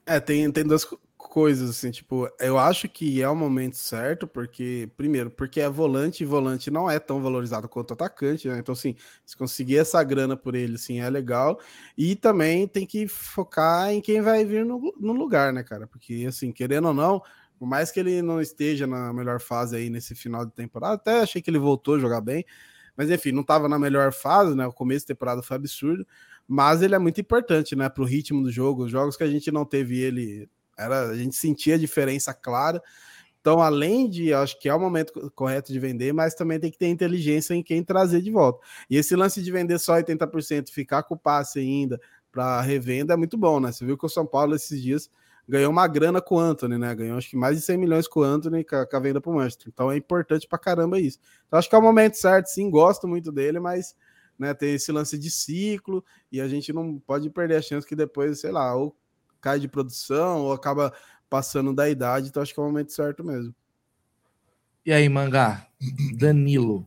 É, 0.07 0.19
tem, 0.21 0.51
tem 0.51 0.65
duas, 0.65 0.87
coisas, 1.19 1.69
assim, 1.69 1.91
tipo, 1.91 2.31
eu 2.41 2.59
acho 2.59 2.89
que 2.89 3.21
é 3.21 3.29
o 3.29 3.35
momento 3.37 3.77
certo, 3.77 4.27
porque, 4.27 4.89
primeiro, 4.97 5.31
porque 5.31 5.61
é 5.61 5.69
volante, 5.69 6.23
e 6.23 6.27
volante 6.27 6.71
não 6.71 6.89
é 6.91 6.99
tão 6.99 7.21
valorizado 7.21 7.69
quanto 7.69 7.93
atacante, 7.93 8.49
né? 8.49 8.59
Então, 8.59 8.73
assim, 8.73 8.95
se 9.27 9.37
conseguir 9.37 9.79
essa 9.79 10.03
grana 10.05 10.37
por 10.37 10.55
ele, 10.55 10.77
assim, 10.77 11.01
é 11.01 11.11
legal. 11.11 11.61
E 11.97 12.17
também 12.17 12.67
tem 12.69 12.87
que 12.87 13.09
focar 13.09 13.91
em 13.91 14.01
quem 14.01 14.23
vai 14.23 14.45
vir 14.45 14.65
no, 14.65 14.95
no 14.99 15.13
lugar, 15.13 15.53
né, 15.53 15.63
cara? 15.65 15.87
Porque, 15.87 16.25
assim, 16.29 16.53
querendo 16.53 16.89
ou 16.89 16.95
não, 16.95 17.21
por 17.59 17.67
mais 17.67 17.91
que 17.91 18.01
ele 18.01 18.23
não 18.23 18.41
esteja 18.41 18.87
na 18.87 19.13
melhor 19.13 19.41
fase 19.41 19.77
aí 19.77 19.91
nesse 19.91 20.15
final 20.15 20.47
de 20.47 20.53
temporada, 20.53 20.95
até 20.95 21.21
achei 21.21 21.43
que 21.43 21.51
ele 21.51 21.59
voltou 21.59 21.97
a 21.97 21.99
jogar 21.99 22.21
bem, 22.21 22.45
mas 22.97 23.11
enfim, 23.11 23.33
não 23.33 23.43
estava 23.43 23.69
na 23.69 23.79
melhor 23.79 24.13
fase, 24.13 24.55
né? 24.55 24.67
O 24.67 24.73
começo 24.73 25.07
da 25.07 25.15
temporada 25.15 25.43
foi 25.43 25.57
absurdo. 25.57 26.07
mas 26.47 26.83
ele 26.83 26.95
é 26.95 26.99
muito 26.99 27.21
importante, 27.21 27.77
né, 27.77 27.89
para 27.91 28.03
o 28.03 28.07
ritmo 28.07 28.43
do 28.43 28.51
jogo. 28.51 28.85
Os 28.85 28.91
jogos 28.91 29.17
que 29.17 29.23
a 29.25 29.29
gente 29.31 29.51
não 29.51 29.65
teve 29.67 30.01
ele, 30.01 30.49
era, 30.79 31.09
a 31.09 31.17
gente 31.17 31.37
sentia 31.37 31.75
a 31.75 31.79
diferença 31.79 32.33
clara. 32.33 32.83
Então, 33.41 33.61
além 33.61 34.09
de, 34.09 34.35
acho 34.35 34.59
que 34.61 34.69
é 34.69 34.75
o 34.75 34.81
momento 34.81 35.31
correto 35.35 35.73
de 35.73 35.79
vender, 35.79 36.13
mas 36.13 36.35
também 36.35 36.59
tem 36.59 36.71
que 36.71 36.79
ter 36.79 36.89
inteligência 36.89 37.55
em 37.55 37.63
quem 37.63 37.83
trazer 37.83 38.21
de 38.21 38.31
volta. 38.31 38.61
E 38.91 38.97
esse 38.97 39.17
lance 39.17 39.43
de 39.43 39.51
vender 39.51 39.79
só 39.79 39.95
80%, 39.95 40.71
ficar 40.71 41.03
com 41.05 41.15
o 41.15 41.19
passe 41.19 41.59
ainda 41.59 42.01
para 42.31 42.61
revenda 42.61 43.15
é 43.15 43.17
muito 43.17 43.39
bom, 43.39 43.59
né? 43.59 43.73
Você 43.73 43.85
viu 43.85 43.97
que 43.97 44.07
o 44.07 44.09
São 44.09 44.27
Paulo 44.27 44.55
esses 44.55 44.81
dias 44.83 45.11
ganhou 45.49 45.71
uma 45.71 45.87
grana 45.87 46.21
com 46.21 46.35
o 46.35 46.39
Anthony, 46.39 46.77
né? 46.77 46.95
Ganhou 46.95 47.17
acho 47.17 47.31
que 47.31 47.37
mais 47.37 47.57
de 47.57 47.63
100 47.63 47.79
milhões 47.79 48.07
com 48.07 48.21
o 48.21 48.23
Anthony 48.23 48.65
com 48.65 48.77
a, 48.77 49.01
venda 49.01 49.21
para 49.21 49.31
o 49.31 49.35
Manchester. 49.35 49.69
Então 49.73 49.91
é 49.91 49.97
importante 49.97 50.47
para 50.47 50.59
caramba 50.59 51.01
isso. 51.01 51.19
Então 51.47 51.59
acho 51.59 51.69
que 51.69 51.75
é 51.75 51.79
o 51.79 51.83
momento 51.83 52.17
certo, 52.17 52.47
sim, 52.49 52.69
gosto 52.71 53.09
muito 53.09 53.33
dele, 53.33 53.59
mas 53.59 53.97
né, 54.39 54.53
tem 54.53 54.75
esse 54.75 54.93
lance 54.93 55.19
de 55.19 55.31
ciclo 55.31 56.05
e 56.31 56.41
a 56.41 56.47
gente 56.47 56.73
não 56.73 56.99
pode 56.99 57.31
perder 57.31 57.57
a 57.57 57.63
chance 57.63 57.87
que 57.87 57.97
depois, 57.97 58.41
sei 58.41 58.53
lá, 58.53 58.75
ou 58.75 58.95
cai 59.41 59.59
de 59.61 59.69
produção 59.69 60.43
ou 60.43 60.53
acaba 60.53 60.93
passando 61.29 61.75
da 61.75 61.89
idade, 61.89 62.29
então 62.29 62.43
acho 62.43 62.55
que 62.55 62.61
é 62.61 62.63
o 62.63 62.67
momento 62.67 62.93
certo 62.93 63.23
mesmo. 63.23 63.55
E 64.85 64.93
aí, 64.93 65.09
Mangá? 65.09 65.67
Danilo. 66.17 66.87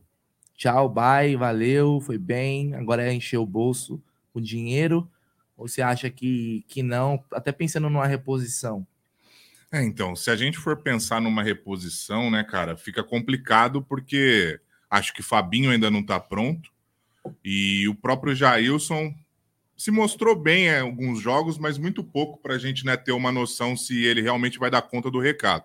Tchau, 0.56 0.88
bye, 0.88 1.36
valeu, 1.36 2.00
foi 2.00 2.18
bem. 2.18 2.74
Agora 2.74 3.04
é 3.04 3.12
encher 3.12 3.38
o 3.38 3.46
bolso 3.46 4.02
com 4.32 4.40
dinheiro 4.40 5.08
ou 5.56 5.68
você 5.68 5.80
acha 5.80 6.10
que, 6.10 6.64
que 6.68 6.82
não? 6.82 7.22
Até 7.32 7.52
pensando 7.52 7.88
numa 7.88 8.06
reposição. 8.06 8.86
É, 9.70 9.82
então, 9.82 10.14
se 10.16 10.30
a 10.30 10.36
gente 10.36 10.58
for 10.58 10.76
pensar 10.82 11.20
numa 11.20 11.42
reposição, 11.42 12.30
né, 12.30 12.44
cara, 12.44 12.76
fica 12.76 13.02
complicado 13.02 13.80
porque 13.82 14.60
acho 14.90 15.14
que 15.14 15.22
Fabinho 15.22 15.70
ainda 15.70 15.90
não 15.90 16.00
está 16.00 16.20
pronto 16.20 16.70
e 17.44 17.88
o 17.88 17.94
próprio 17.94 18.34
Jailson 18.34 19.14
se 19.76 19.90
mostrou 19.90 20.36
bem 20.36 20.66
em 20.66 20.80
alguns 20.80 21.20
jogos, 21.20 21.58
mas 21.58 21.78
muito 21.78 22.04
pouco 22.04 22.40
para 22.40 22.54
a 22.54 22.58
gente 22.58 22.84
né, 22.84 22.96
ter 22.96 23.12
uma 23.12 23.32
noção 23.32 23.76
se 23.76 24.04
ele 24.04 24.22
realmente 24.22 24.58
vai 24.58 24.70
dar 24.70 24.82
conta 24.82 25.10
do 25.10 25.18
recado. 25.18 25.64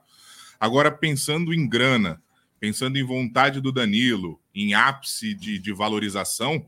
Agora, 0.59 0.91
pensando 0.91 1.53
em 1.53 1.67
grana, 1.67 2.21
pensando 2.59 2.97
em 2.97 3.03
vontade 3.03 3.61
do 3.61 3.71
Danilo, 3.71 4.39
em 4.53 4.73
ápice 4.73 5.33
de, 5.33 5.59
de 5.59 5.71
valorização, 5.71 6.65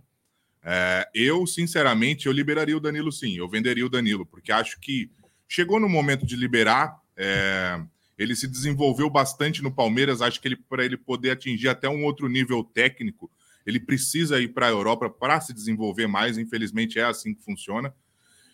é, 0.63 1.09
eu, 1.13 1.47
sinceramente, 1.47 2.27
eu 2.27 2.31
liberaria 2.31 2.77
o 2.77 2.81
Danilo 2.81 3.11
sim, 3.11 3.37
eu 3.37 3.47
venderia 3.47 3.85
o 3.85 3.89
Danilo, 3.89 4.25
porque 4.25 4.51
acho 4.51 4.79
que 4.79 5.09
chegou 5.47 5.79
no 5.79 5.89
momento 5.89 6.25
de 6.25 6.35
liberar. 6.35 6.99
É, 7.17 7.81
ele 8.17 8.35
se 8.35 8.47
desenvolveu 8.47 9.09
bastante 9.09 9.63
no 9.63 9.71
Palmeiras, 9.71 10.21
acho 10.21 10.41
que 10.41 10.47
ele 10.47 10.57
para 10.57 10.83
ele 10.83 10.97
poder 10.97 11.31
atingir 11.31 11.69
até 11.69 11.89
um 11.89 12.03
outro 12.03 12.27
nível 12.27 12.63
técnico, 12.63 13.31
ele 13.69 13.79
precisa 13.79 14.41
ir 14.41 14.49
para 14.49 14.65
a 14.65 14.69
Europa 14.69 15.09
para 15.09 15.39
se 15.39 15.53
desenvolver 15.53 16.07
mais. 16.07 16.37
Infelizmente, 16.37 16.99
é 16.99 17.03
assim 17.03 17.35
que 17.35 17.43
funciona. 17.43 17.93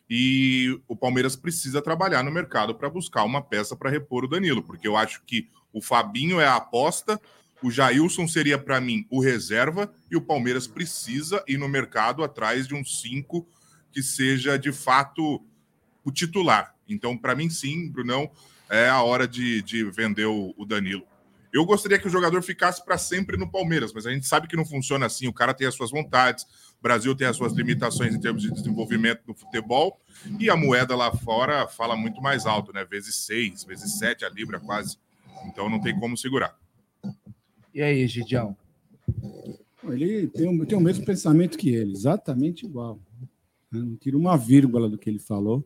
E 0.09 0.79
o 0.87 0.95
Palmeiras 0.95 1.35
precisa 1.35 1.81
trabalhar 1.81 2.21
no 2.21 2.31
mercado 2.31 2.75
para 2.75 2.89
buscar 2.89 3.23
uma 3.23 3.41
peça 3.41 3.75
para 3.75 3.89
repor 3.89 4.25
o 4.25 4.27
Danilo, 4.27 4.61
porque 4.61 4.87
eu 4.87 4.95
acho 4.95 5.23
que 5.25 5.49
o 5.73 5.81
Fabinho 5.81 6.39
é 6.39 6.45
a 6.45 6.57
aposta, 6.57 7.19
o 7.63 7.71
Jailson 7.71 8.27
seria 8.27 8.57
para 8.57 8.79
mim 8.79 9.07
o 9.09 9.21
reserva 9.21 9.91
e 10.11 10.15
o 10.15 10.21
Palmeiras 10.21 10.67
precisa 10.67 11.43
ir 11.47 11.57
no 11.57 11.67
mercado 11.67 12.23
atrás 12.23 12.67
de 12.67 12.75
um 12.75 12.83
cinco 12.83 13.47
que 13.91 14.03
seja 14.03 14.59
de 14.59 14.71
fato 14.71 15.41
o 16.03 16.11
titular. 16.11 16.75
Então, 16.87 17.17
para 17.17 17.33
mim, 17.33 17.49
sim, 17.49 17.89
Brunão, 17.89 18.29
é 18.69 18.89
a 18.89 19.01
hora 19.01 19.27
de, 19.27 19.61
de 19.61 19.83
vender 19.85 20.25
o, 20.25 20.53
o 20.57 20.65
Danilo. 20.65 21.07
Eu 21.55 21.65
gostaria 21.65 21.97
que 21.97 22.05
o 22.05 22.09
jogador 22.09 22.41
ficasse 22.43 22.83
para 22.83 22.97
sempre 22.97 23.37
no 23.37 23.49
Palmeiras, 23.49 23.93
mas 23.93 24.05
a 24.05 24.11
gente 24.11 24.27
sabe 24.27 24.45
que 24.45 24.57
não 24.57 24.65
funciona 24.65 25.05
assim. 25.05 25.25
O 25.29 25.31
cara 25.31 25.53
tem 25.53 25.65
as 25.65 25.73
suas 25.73 25.89
vontades, 25.89 26.43
o 26.77 26.83
Brasil 26.83 27.15
tem 27.15 27.25
as 27.25 27.37
suas 27.37 27.53
limitações 27.53 28.13
em 28.13 28.19
termos 28.19 28.41
de 28.41 28.51
desenvolvimento 28.51 29.25
do 29.25 29.33
futebol 29.33 29.97
e 30.37 30.49
a 30.49 30.57
moeda 30.57 30.97
lá 30.97 31.15
fora 31.15 31.65
fala 31.65 31.95
muito 31.95 32.21
mais 32.21 32.45
alto, 32.45 32.73
né? 32.73 32.83
Vezes 32.83 33.15
seis, 33.15 33.63
vezes 33.63 33.97
sete 33.97 34.25
a 34.25 34.29
libra 34.29 34.59
quase. 34.59 34.97
Então 35.47 35.69
não 35.69 35.79
tem 35.79 35.97
como 35.97 36.17
segurar. 36.17 36.59
E 37.73 37.81
aí, 37.81 38.05
Gidião? 38.05 38.57
Ele 39.81 40.27
tem, 40.27 40.65
tem 40.65 40.77
o 40.77 40.81
mesmo 40.81 41.05
pensamento 41.05 41.57
que 41.57 41.69
ele, 41.69 41.93
exatamente 41.93 42.65
igual. 42.65 42.99
Né? 43.71 43.79
Não 43.79 43.95
tira 43.95 44.17
uma 44.17 44.35
vírgula 44.37 44.89
do 44.89 44.97
que 44.97 45.09
ele 45.09 45.19
falou. 45.19 45.63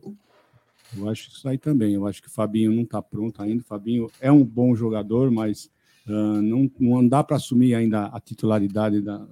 Eu 0.96 1.08
acho 1.08 1.30
isso 1.30 1.48
aí 1.48 1.58
também. 1.58 1.94
Eu 1.94 2.06
acho 2.06 2.22
que 2.22 2.28
o 2.28 2.32
Fabinho 2.32 2.70
não 2.70 2.84
está 2.84 3.02
pronto 3.02 3.42
ainda. 3.42 3.60
O 3.60 3.66
Fabinho 3.66 4.08
é 4.20 4.30
um 4.30 4.44
bom 4.44 4.72
jogador, 4.76 5.32
mas 5.32 5.68
Uh, 6.10 6.42
não, 6.42 6.68
não 6.80 7.06
dá 7.06 7.22
para 7.22 7.36
assumir 7.36 7.72
ainda 7.72 8.06
a 8.06 8.18
titularidade 8.18 9.00
da, 9.00 9.24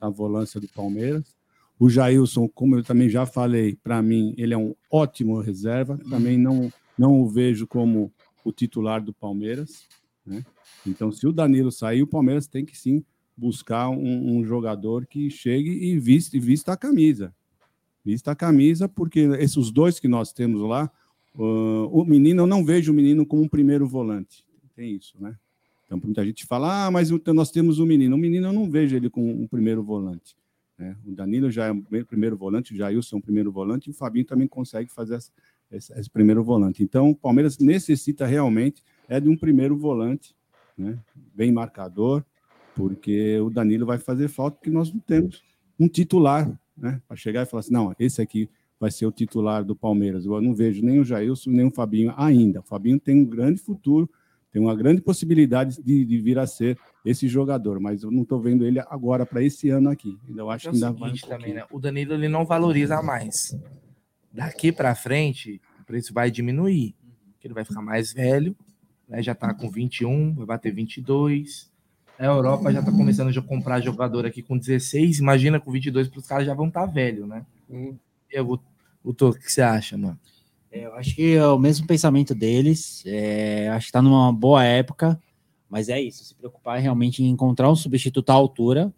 da 0.00 0.08
volância 0.08 0.60
do 0.60 0.66
Palmeiras. 0.66 1.36
O 1.78 1.88
Jailson, 1.88 2.48
como 2.48 2.76
eu 2.76 2.82
também 2.82 3.08
já 3.08 3.24
falei, 3.24 3.76
para 3.76 4.02
mim, 4.02 4.34
ele 4.36 4.52
é 4.52 4.58
um 4.58 4.74
ótimo 4.90 5.40
reserva. 5.40 5.96
Também 6.10 6.36
não, 6.36 6.72
não 6.98 7.20
o 7.20 7.28
vejo 7.28 7.66
como 7.68 8.12
o 8.44 8.50
titular 8.50 9.00
do 9.00 9.12
Palmeiras. 9.12 9.86
Né? 10.26 10.44
Então, 10.84 11.12
se 11.12 11.24
o 11.24 11.32
Danilo 11.32 11.70
sair, 11.70 12.02
o 12.02 12.06
Palmeiras 12.06 12.48
tem 12.48 12.64
que 12.64 12.76
sim 12.76 13.04
buscar 13.36 13.88
um, 13.88 14.38
um 14.38 14.44
jogador 14.44 15.06
que 15.06 15.30
chegue 15.30 15.70
e 15.70 15.98
vista, 15.98 16.38
vista 16.38 16.72
a 16.72 16.76
camisa. 16.76 17.34
Vista 18.04 18.32
a 18.32 18.36
camisa, 18.36 18.88
porque 18.88 19.20
esses 19.38 19.70
dois 19.70 20.00
que 20.00 20.08
nós 20.08 20.32
temos 20.32 20.60
lá, 20.62 20.90
uh, 21.36 21.86
o 21.92 22.04
menino, 22.04 22.42
eu 22.42 22.46
não 22.46 22.64
vejo 22.64 22.90
o 22.90 22.94
menino 22.94 23.24
como 23.24 23.42
um 23.42 23.48
primeiro 23.48 23.86
volante. 23.86 24.44
Tem 24.74 24.96
isso, 24.96 25.14
né? 25.20 25.36
Então, 25.92 26.00
muita 26.02 26.24
gente 26.24 26.46
fala, 26.46 26.86
ah, 26.86 26.90
mas 26.90 27.10
nós 27.10 27.50
temos 27.50 27.78
um 27.78 27.84
menino. 27.84 28.16
O 28.16 28.18
menino 28.18 28.46
eu 28.46 28.52
não 28.52 28.70
vejo 28.70 28.96
ele 28.96 29.10
com 29.10 29.30
um 29.30 29.46
primeiro 29.46 29.82
volante. 29.82 30.34
Né? 30.78 30.96
O 31.04 31.12
Danilo 31.12 31.50
já 31.50 31.66
é 31.66 31.70
o 31.70 32.06
primeiro 32.06 32.34
volante, 32.34 32.72
o 32.72 32.76
Jailson 32.76 33.16
é 33.16 33.18
o 33.18 33.22
primeiro 33.22 33.52
volante, 33.52 33.88
e 33.88 33.90
o 33.90 33.94
Fabinho 33.94 34.24
também 34.24 34.48
consegue 34.48 34.90
fazer 34.90 35.16
esse, 35.70 35.92
esse, 35.92 36.10
primeiro 36.10 36.42
volante. 36.42 36.82
Então, 36.82 37.10
o 37.10 37.14
Palmeiras 37.14 37.58
necessita 37.58 38.24
realmente 38.24 38.82
é 39.06 39.20
de 39.20 39.28
um 39.28 39.36
primeiro 39.36 39.76
volante, 39.76 40.34
né? 40.78 40.98
bem 41.34 41.52
marcador, 41.52 42.24
porque 42.74 43.38
o 43.40 43.50
Danilo 43.50 43.84
vai 43.84 43.98
fazer 43.98 44.28
falta, 44.28 44.56
porque 44.56 44.70
nós 44.70 44.90
não 44.90 45.00
temos 45.00 45.42
um 45.78 45.88
titular 45.88 46.50
né? 46.74 47.02
para 47.06 47.18
chegar 47.18 47.42
e 47.42 47.46
falar 47.46 47.60
assim, 47.60 47.72
não, 47.74 47.94
esse 47.98 48.22
aqui 48.22 48.48
vai 48.80 48.90
ser 48.90 49.04
o 49.04 49.12
titular 49.12 49.62
do 49.62 49.76
Palmeiras. 49.76 50.24
Eu 50.24 50.40
não 50.40 50.54
vejo 50.54 50.82
nem 50.82 51.00
o 51.00 51.04
Jailson, 51.04 51.50
nem 51.50 51.66
o 51.66 51.70
Fabinho 51.70 52.14
ainda. 52.16 52.60
O 52.60 52.62
Fabinho 52.62 52.98
tem 52.98 53.14
um 53.20 53.26
grande 53.26 53.60
futuro, 53.60 54.08
tem 54.52 54.60
uma 54.60 54.76
grande 54.76 55.00
possibilidade 55.00 55.82
de, 55.82 56.04
de 56.04 56.18
vir 56.18 56.38
a 56.38 56.46
ser 56.46 56.78
esse 57.04 57.26
jogador, 57.26 57.80
mas 57.80 58.02
eu 58.02 58.10
não 58.10 58.22
estou 58.22 58.38
vendo 58.38 58.66
ele 58.66 58.78
agora 58.80 59.24
para 59.24 59.42
esse 59.42 59.70
ano 59.70 59.88
aqui. 59.88 60.18
Eu 60.36 60.50
acho 60.50 60.68
é 60.68 60.70
que 60.70 60.76
ainda 60.76 60.92
vai 60.92 61.10
um 61.10 61.16
também, 61.16 61.54
né? 61.54 61.64
O 61.70 61.80
Danilo 61.80 62.12
ele 62.12 62.28
não 62.28 62.44
valoriza 62.44 63.02
mais. 63.02 63.58
Daqui 64.30 64.70
para 64.70 64.94
frente, 64.94 65.60
o 65.80 65.84
preço 65.84 66.12
vai 66.12 66.30
diminuir. 66.30 66.94
Ele 67.42 67.54
vai 67.54 67.64
ficar 67.64 67.82
mais 67.82 68.12
velho, 68.12 68.54
né? 69.08 69.22
já 69.22 69.32
está 69.32 69.52
com 69.52 69.68
21, 69.68 70.34
vai 70.34 70.46
bater 70.46 70.72
22. 70.72 71.72
A 72.18 72.26
Europa 72.26 72.72
já 72.72 72.80
está 72.80 72.92
começando 72.92 73.36
a 73.36 73.42
comprar 73.42 73.80
jogador 73.80 74.26
aqui 74.26 74.42
com 74.42 74.56
16. 74.56 75.18
Imagina 75.18 75.58
com 75.58 75.72
22, 75.72 76.08
para 76.08 76.20
os 76.20 76.26
caras 76.26 76.46
já 76.46 76.54
vão 76.54 76.68
estar 76.68 76.86
tá 76.86 76.92
velho, 76.92 77.26
né? 77.26 77.44
Hum. 77.68 77.96
Eu, 78.30 78.48
o, 78.48 78.60
o, 79.02 79.10
o 79.10 79.32
que 79.32 79.50
você 79.50 79.62
acha, 79.62 79.98
mano? 79.98 80.18
É, 80.72 80.86
eu 80.86 80.94
acho 80.94 81.14
que 81.14 81.34
é 81.34 81.46
o 81.46 81.58
mesmo 81.58 81.86
pensamento 81.86 82.34
deles. 82.34 83.02
É, 83.06 83.68
acho 83.68 83.86
que 83.86 83.90
está 83.90 84.00
numa 84.00 84.32
boa 84.32 84.64
época, 84.64 85.20
mas 85.68 85.90
é 85.90 86.00
isso. 86.00 86.24
Se 86.24 86.34
preocupar 86.34 86.80
realmente 86.80 87.22
em 87.22 87.28
encontrar 87.28 87.70
um 87.70 87.76
substituto 87.76 88.30
à 88.30 88.32
altura, 88.32 88.92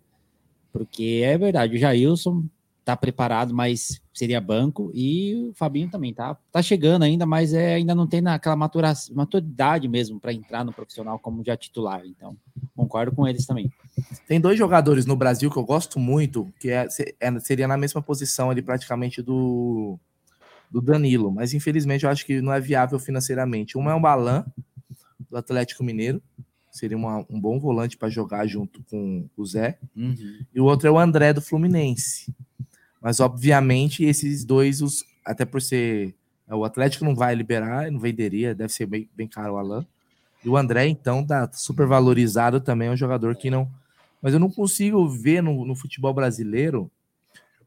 porque 0.73 1.23
é 1.25 1.37
verdade, 1.37 1.75
o 1.75 1.79
Jailson 1.79 2.45
tá 2.85 2.97
preparado, 2.97 3.55
mas 3.55 4.01
seria 4.13 4.41
banco, 4.41 4.91
e 4.95 5.49
o 5.51 5.55
Fabinho 5.55 5.91
também 5.91 6.13
tá, 6.13 6.37
tá 6.53 6.61
chegando 6.61 7.03
ainda, 7.03 7.25
mas 7.25 7.55
é, 7.55 7.75
ainda 7.75 7.95
não 7.95 8.07
tem 8.07 8.21
naquela 8.21 8.55
matura, 8.55 8.93
maturidade 9.13 9.89
mesmo 9.89 10.21
para 10.21 10.35
entrar 10.35 10.65
no 10.65 10.73
profissional 10.73 11.19
como 11.19 11.43
já 11.43 11.57
titular. 11.57 12.03
Então, 12.05 12.37
concordo 12.77 13.17
com 13.17 13.27
eles 13.27 13.47
também. 13.47 13.73
Tem 14.29 14.39
dois 14.39 14.59
jogadores 14.59 15.07
no 15.07 15.17
Brasil 15.17 15.51
que 15.51 15.57
eu 15.57 15.65
gosto 15.65 15.99
muito, 15.99 16.53
que 16.61 16.69
é, 16.71 16.87
é 17.21 17.41
seria 17.41 17.67
na 17.67 17.79
mesma 17.79 18.03
posição 18.03 18.51
ali 18.51 18.61
praticamente 18.61 19.23
do 19.23 19.99
do 20.75 20.83
Danilo, 20.83 21.31
mas 21.31 21.55
infelizmente 21.55 22.05
eu 22.05 22.11
acho 22.11 22.27
que 22.27 22.43
não 22.43 22.53
é 22.53 22.59
viável 22.59 22.99
financeiramente. 22.99 23.79
Um 23.79 23.89
é 23.89 23.95
um 23.95 24.01
Balan, 24.01 24.45
do 25.31 25.37
Atlético 25.37 25.85
Mineiro, 25.85 26.21
seria 26.69 26.97
uma, 26.97 27.25
um 27.31 27.41
bom 27.41 27.61
volante 27.61 27.97
para 27.97 28.09
jogar 28.09 28.45
junto 28.49 28.83
com 28.91 29.25
o 29.37 29.47
Zé, 29.47 29.79
uhum. 29.97 30.41
e 30.53 30.61
o 30.61 30.65
outro 30.65 30.89
é 30.89 30.91
o 30.91 30.99
André, 30.99 31.33
do 31.33 31.41
Fluminense. 31.41 32.35
Mas, 33.01 33.21
obviamente, 33.21 34.03
esses 34.03 34.45
dois, 34.45 34.83
os, 34.83 35.05
até 35.25 35.45
por 35.45 35.63
ser. 35.63 36.13
O 36.49 36.65
Atlético 36.65 37.05
não 37.05 37.15
vai 37.15 37.37
liberar, 37.37 37.89
não 37.93 38.01
venderia, 38.01 38.53
deve 38.53 38.73
ser 38.73 38.87
bem, 38.87 39.09
bem 39.15 39.29
caro 39.29 39.55
o 39.55 39.59
Alan. 39.59 39.87
E 40.45 40.49
o 40.49 40.57
André, 40.57 40.89
então, 40.89 41.25
tá 41.25 41.49
super 41.53 41.87
valorizado 41.87 42.61
também, 42.61 42.89
é 42.89 42.91
um 42.91 42.97
jogador 42.97 43.37
que 43.37 43.49
não. 43.49 43.71
Mas 44.21 44.35
eu 44.35 44.41
não 44.41 44.51
consigo 44.51 45.09
ver 45.09 45.41
no, 45.41 45.65
no 45.65 45.77
futebol 45.77 46.13
brasileiro 46.13 46.91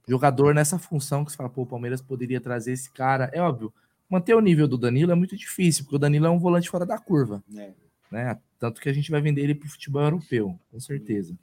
jogador 0.08 0.56
nessa 0.56 0.80
função 0.80 1.26
que 1.26 1.32
você 1.32 1.38
fala, 1.38 1.50
pô, 1.50 1.64
o 1.64 1.66
Palmeiras 1.68 2.02
poderia 2.02 2.40
trazer 2.40 2.72
esse 2.72 2.90
cara. 2.90 3.30
É 3.34 3.42
óbvio, 3.42 3.74
manter 4.10 4.34
o 4.34 4.40
nível 4.40 4.68
do 4.68 4.78
Danilo 4.78 5.12
é 5.12 5.16
muito 5.16 5.36
difícil, 5.36 5.84
porque 5.84 5.98
o 5.98 6.00
Danilo 6.00 6.26
é 6.26 6.30
um 6.30 6.40
volante 6.40 6.70
fora 6.70 6.86
da 6.86 6.98
curva. 6.98 7.44
É. 7.56 7.72
Né? 8.10 8.40
Tanto 8.58 8.80
que 8.80 8.90
a 8.90 8.94
gente 8.94 9.12
vai 9.12 9.22
vender 9.22 9.42
ele 9.42 9.54
para 9.54 9.68
o 9.68 9.70
futebol 9.70 10.02
europeu, 10.02 10.58
com 10.72 10.80
certeza. 10.80 11.38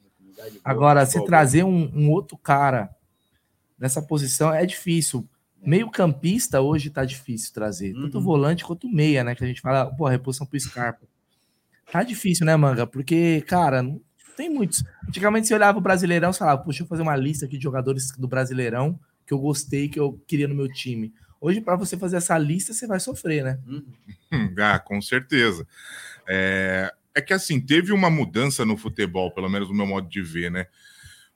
Agora, 0.65 1.05
se 1.07 1.23
trazer 1.25 1.63
um, 1.63 1.91
um, 1.95 2.11
outro 2.11 2.37
cara 2.37 2.91
nessa 3.79 4.03
posição 4.03 4.53
é 4.53 4.65
difícil. 4.67 5.29
Meio 5.63 5.91
campista 5.91 6.61
hoje 6.61 6.91
tá 6.91 7.05
difícil 7.05 7.53
trazer, 7.55 7.95
tanto 7.95 8.19
Uhum. 8.19 8.25
volante 8.25 8.65
quanto 8.65 8.89
meia, 8.89 9.23
né? 9.23 9.35
Que 9.35 9.45
a 9.45 9.47
gente 9.47 9.61
fala, 9.61 9.87
pô, 9.87 10.07
reposição 10.09 10.47
pro 10.47 10.59
Scarpa. 10.59 11.07
Tá 11.91 12.03
difícil, 12.03 12.45
né, 12.45 12.57
Manga? 12.57 12.87
Porque, 12.87 13.43
cara, 13.43 13.83
não 13.83 14.01
tem 14.37 14.51
muitos. 14.51 14.85
Antigamente 15.09 15.47
você 15.47 15.55
olhava 15.55 15.79
o 15.79 15.81
Brasileirão 15.81 16.31
e 16.31 16.35
falava, 16.35 16.63
puxa, 16.63 16.83
eu 16.83 16.87
vou 16.87 16.91
fazer 16.91 17.03
uma 17.03 17.17
lista 17.17 17.47
aqui 17.47 17.57
de 17.57 17.63
jogadores 17.63 18.11
do 18.13 18.29
Brasileirão 18.29 18.99
que 19.27 19.33
eu 19.33 19.39
gostei, 19.39 19.89
que 19.89 19.99
eu 19.99 20.21
queria 20.27 20.49
no 20.49 20.55
meu 20.55 20.69
time. 20.69 21.13
Hoje, 21.41 21.61
para 21.61 21.77
você 21.77 21.97
fazer 21.97 22.17
essa 22.17 22.37
lista, 22.39 22.73
você 22.73 22.87
vai 22.87 23.01
sofrer, 23.01 23.45
né? 23.45 23.59
Hum, 23.67 23.85
Ah, 24.59 24.79
com 24.79 25.01
certeza. 25.01 25.67
É, 26.27 26.93
é 27.15 27.21
que 27.21 27.33
assim, 27.33 27.61
teve 27.61 27.93
uma 27.93 28.11
mudança 28.11 28.65
no 28.65 28.77
futebol, 28.77 29.31
pelo 29.31 29.49
menos 29.49 29.69
no 29.69 29.75
meu 29.75 29.87
modo 29.87 30.09
de 30.09 30.23
ver, 30.23 30.51
né? 30.51 30.67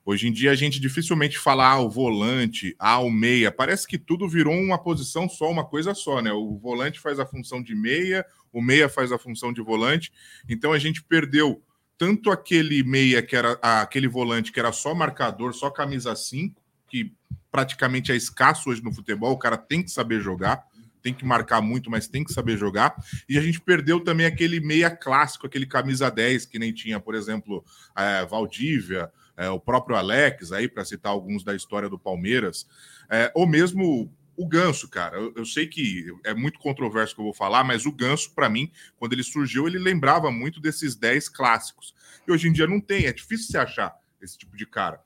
Hoje 0.05 0.27
em 0.27 0.31
dia 0.31 0.51
a 0.51 0.55
gente 0.55 0.79
dificilmente 0.79 1.37
fala 1.37 1.67
ah, 1.67 1.79
o 1.79 1.89
volante, 1.89 2.75
ah, 2.79 2.99
o 2.99 3.11
meia. 3.11 3.51
Parece 3.51 3.87
que 3.87 3.97
tudo 3.97 4.27
virou 4.27 4.55
uma 4.55 4.77
posição 4.77 5.29
só, 5.29 5.49
uma 5.51 5.63
coisa 5.63 5.93
só, 5.93 6.21
né? 6.21 6.31
O 6.31 6.57
volante 6.57 6.99
faz 6.99 7.19
a 7.19 7.25
função 7.25 7.61
de 7.61 7.75
meia, 7.75 8.25
o 8.51 8.61
meia 8.61 8.89
faz 8.89 9.11
a 9.11 9.19
função 9.19 9.53
de 9.53 9.61
volante. 9.61 10.11
Então 10.49 10.73
a 10.73 10.79
gente 10.79 11.03
perdeu 11.03 11.61
tanto 11.99 12.31
aquele 12.31 12.81
meia 12.81 13.21
que 13.21 13.35
era 13.35 13.59
aquele 13.61 14.07
volante 14.07 14.53
que 14.53 14.59
era 14.59 14.71
só 14.71 14.95
marcador, 14.95 15.53
só 15.53 15.69
camisa 15.69 16.15
5, 16.15 16.59
que 16.87 17.13
praticamente 17.51 18.09
é 18.13 18.15
escasso 18.15 18.69
hoje 18.69 18.81
no 18.81 18.93
futebol, 18.93 19.33
o 19.33 19.37
cara 19.37 19.57
tem 19.57 19.83
que 19.83 19.91
saber 19.91 20.21
jogar, 20.21 20.65
tem 21.01 21.13
que 21.13 21.25
marcar 21.25 21.61
muito, 21.61 21.91
mas 21.91 22.07
tem 22.07 22.23
que 22.23 22.31
saber 22.31 22.57
jogar. 22.57 22.95
E 23.27 23.37
a 23.37 23.41
gente 23.41 23.59
perdeu 23.59 23.99
também 23.99 24.25
aquele 24.25 24.61
meia 24.61 24.89
clássico, 24.89 25.45
aquele 25.45 25.65
camisa 25.65 26.09
10, 26.09 26.45
que 26.45 26.57
nem 26.57 26.73
tinha, 26.73 27.01
por 27.01 27.15
exemplo, 27.15 27.65
eh, 27.97 28.25
Valdívia, 28.25 29.11
eh, 29.35 29.49
o 29.49 29.59
próprio 29.59 29.97
Alex, 29.97 30.53
aí, 30.53 30.69
para 30.69 30.85
citar 30.85 31.11
alguns 31.11 31.43
da 31.43 31.53
história 31.53 31.89
do 31.89 31.99
Palmeiras, 31.99 32.65
eh, 33.09 33.29
ou 33.35 33.45
mesmo 33.45 34.09
o 34.39 34.47
Ganso, 34.47 34.87
cara. 34.87 35.17
Eu, 35.17 35.33
eu 35.35 35.45
sei 35.45 35.67
que 35.67 36.05
é 36.23 36.33
muito 36.33 36.59
controverso 36.59 37.13
que 37.13 37.19
eu 37.19 37.25
vou 37.25 37.33
falar, 37.33 37.63
mas 37.63 37.85
o 37.85 37.91
Ganso, 37.91 38.33
para 38.33 38.47
mim, 38.49 38.71
quando 38.97 39.11
ele 39.11 39.23
surgiu, 39.23 39.67
ele 39.67 39.77
lembrava 39.77 40.31
muito 40.31 40.61
desses 40.61 40.95
10 40.95 41.27
clássicos. 41.27 41.93
E 42.25 42.31
hoje 42.31 42.47
em 42.47 42.53
dia 42.53 42.65
não 42.65 42.79
tem, 42.79 43.05
é 43.05 43.11
difícil 43.11 43.47
se 43.47 43.57
achar 43.57 43.93
esse 44.21 44.37
tipo 44.37 44.55
de 44.55 44.65
cara. 44.65 45.01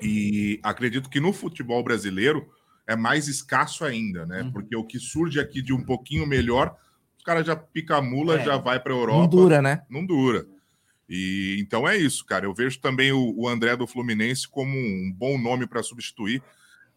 E 0.00 0.60
acredito 0.62 1.10
que 1.10 1.18
no 1.18 1.32
futebol 1.32 1.82
brasileiro 1.82 2.48
é 2.86 2.94
mais 2.94 3.26
escasso 3.26 3.84
ainda, 3.84 4.24
né? 4.24 4.48
Porque 4.52 4.76
o 4.76 4.84
que 4.84 4.98
surge 5.00 5.40
aqui 5.40 5.60
de 5.60 5.72
um 5.72 5.82
pouquinho 5.82 6.26
melhor, 6.26 6.76
os 7.18 7.24
caras 7.24 7.46
já 7.46 7.56
pica 7.56 7.96
a 7.96 8.02
mula, 8.02 8.40
É, 8.40 8.44
já 8.44 8.56
vai 8.56 8.78
para 8.78 8.92
Europa. 8.92 9.18
não 9.18 9.28
dura, 9.28 9.60
né? 9.62 9.82
Não 9.88 10.06
dura. 10.06 10.46
E 11.08 11.56
então 11.60 11.88
é 11.88 11.96
isso, 11.96 12.24
cara. 12.24 12.46
Eu 12.46 12.54
vejo 12.54 12.78
também 12.80 13.12
o, 13.12 13.34
o 13.36 13.48
André 13.48 13.76
do 13.76 13.86
Fluminense 13.86 14.46
como 14.48 14.76
um 14.76 15.12
bom 15.12 15.38
nome 15.38 15.66
para 15.66 15.82
substituir, 15.82 16.42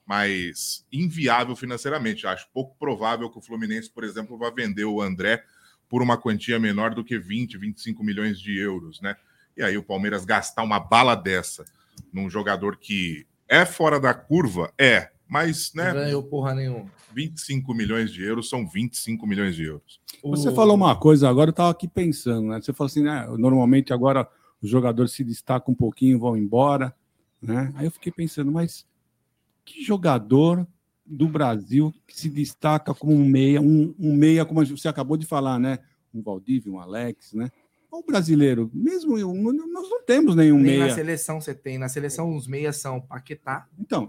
mas 0.08 0.86
inviável 0.92 1.56
financeiramente. 1.56 2.26
Acho 2.26 2.48
pouco 2.54 2.76
provável 2.80 3.30
que 3.30 3.38
o 3.38 3.42
Fluminense, 3.42 3.90
por 3.90 4.06
exemplo, 4.06 4.38
vá 4.38 4.50
vender 4.50 4.86
o 4.86 5.02
André 5.02 5.44
por 5.90 6.02
uma 6.02 6.18
quantia 6.18 6.58
menor 6.58 6.96
do 6.96 7.04
que 7.04 7.20
20, 7.20 7.58
25 7.58 8.04
milhões 8.04 8.40
de 8.40 8.58
euros, 8.58 9.02
né? 9.02 9.16
E 9.56 9.62
aí 9.62 9.78
o 9.78 9.84
Palmeiras 9.84 10.24
gastar 10.24 10.64
uma 10.64 10.80
bala 10.80 11.14
dessa 11.14 11.66
num 12.14 12.30
jogador 12.30 12.78
que 12.78 13.28
é 13.50 13.66
fora 13.66 14.00
da 14.00 14.14
curva, 14.14 14.72
é, 14.78 15.10
mas, 15.28 15.74
né? 15.74 15.88
Não 15.88 16.02
ganhou 16.02 16.24
porra 16.24 16.56
nenhuma. 16.56 16.90
25 17.14 17.74
milhões 17.74 18.12
de 18.12 18.24
euros 18.24 18.50
são 18.50 18.68
25 18.68 19.26
milhões 19.28 19.56
de 19.56 19.64
euros. 19.64 20.00
Você 20.24 20.54
falou 20.54 20.76
uma 20.76 20.96
coisa 20.96 21.28
agora, 21.30 21.50
eu 21.50 21.52
estava 21.52 21.72
aqui 21.72 21.88
pensando, 21.88 22.48
né? 22.48 22.62
Você 22.62 22.72
falou 22.72 22.88
assim, 22.88 23.04
né? 23.04 23.26
Normalmente 23.38 23.92
agora 23.92 24.28
os 24.62 24.70
jogadores 24.70 25.12
se 25.12 25.24
destacam 25.24 25.74
um 25.74 25.78
pouquinho, 25.78 26.20
vão 26.20 26.38
embora, 26.38 26.94
né? 27.42 27.74
Aí 27.76 27.88
eu 27.88 27.92
fiquei 27.92 28.12
pensando, 28.12 28.52
mas 28.52 28.86
que 29.68 29.84
jogador 29.84 30.66
do 31.06 31.28
Brasil 31.28 31.94
que 32.08 32.18
se 32.18 32.30
destaca 32.30 32.94
como 32.94 33.14
um 33.14 33.26
meia, 33.26 33.62
um, 33.62 33.94
um 34.00 34.14
meia, 34.16 34.46
como 34.46 34.66
você 34.66 34.88
acabou 34.88 35.18
de 35.18 35.26
falar, 35.26 35.60
né? 35.60 35.80
Um 36.14 36.22
Valdívia, 36.22 36.72
um 36.72 36.80
Alex, 36.80 37.34
né? 37.34 37.50
O 37.92 38.04
brasileiro, 38.04 38.70
mesmo 38.74 39.18
eu- 39.18 39.34
nós 39.34 39.90
não 39.90 40.04
temos 40.04 40.36
nenhum 40.36 40.58
Nem 40.58 40.66
meia. 40.78 40.88
na 40.88 40.94
seleção 40.94 41.40
você 41.42 41.54
tem. 41.56 41.78
Na 41.78 41.88
seleção, 41.90 42.36
os 42.36 42.46
meias 42.46 42.78
são 42.78 43.00
Paquetá. 43.02 43.66
Então, 43.80 44.08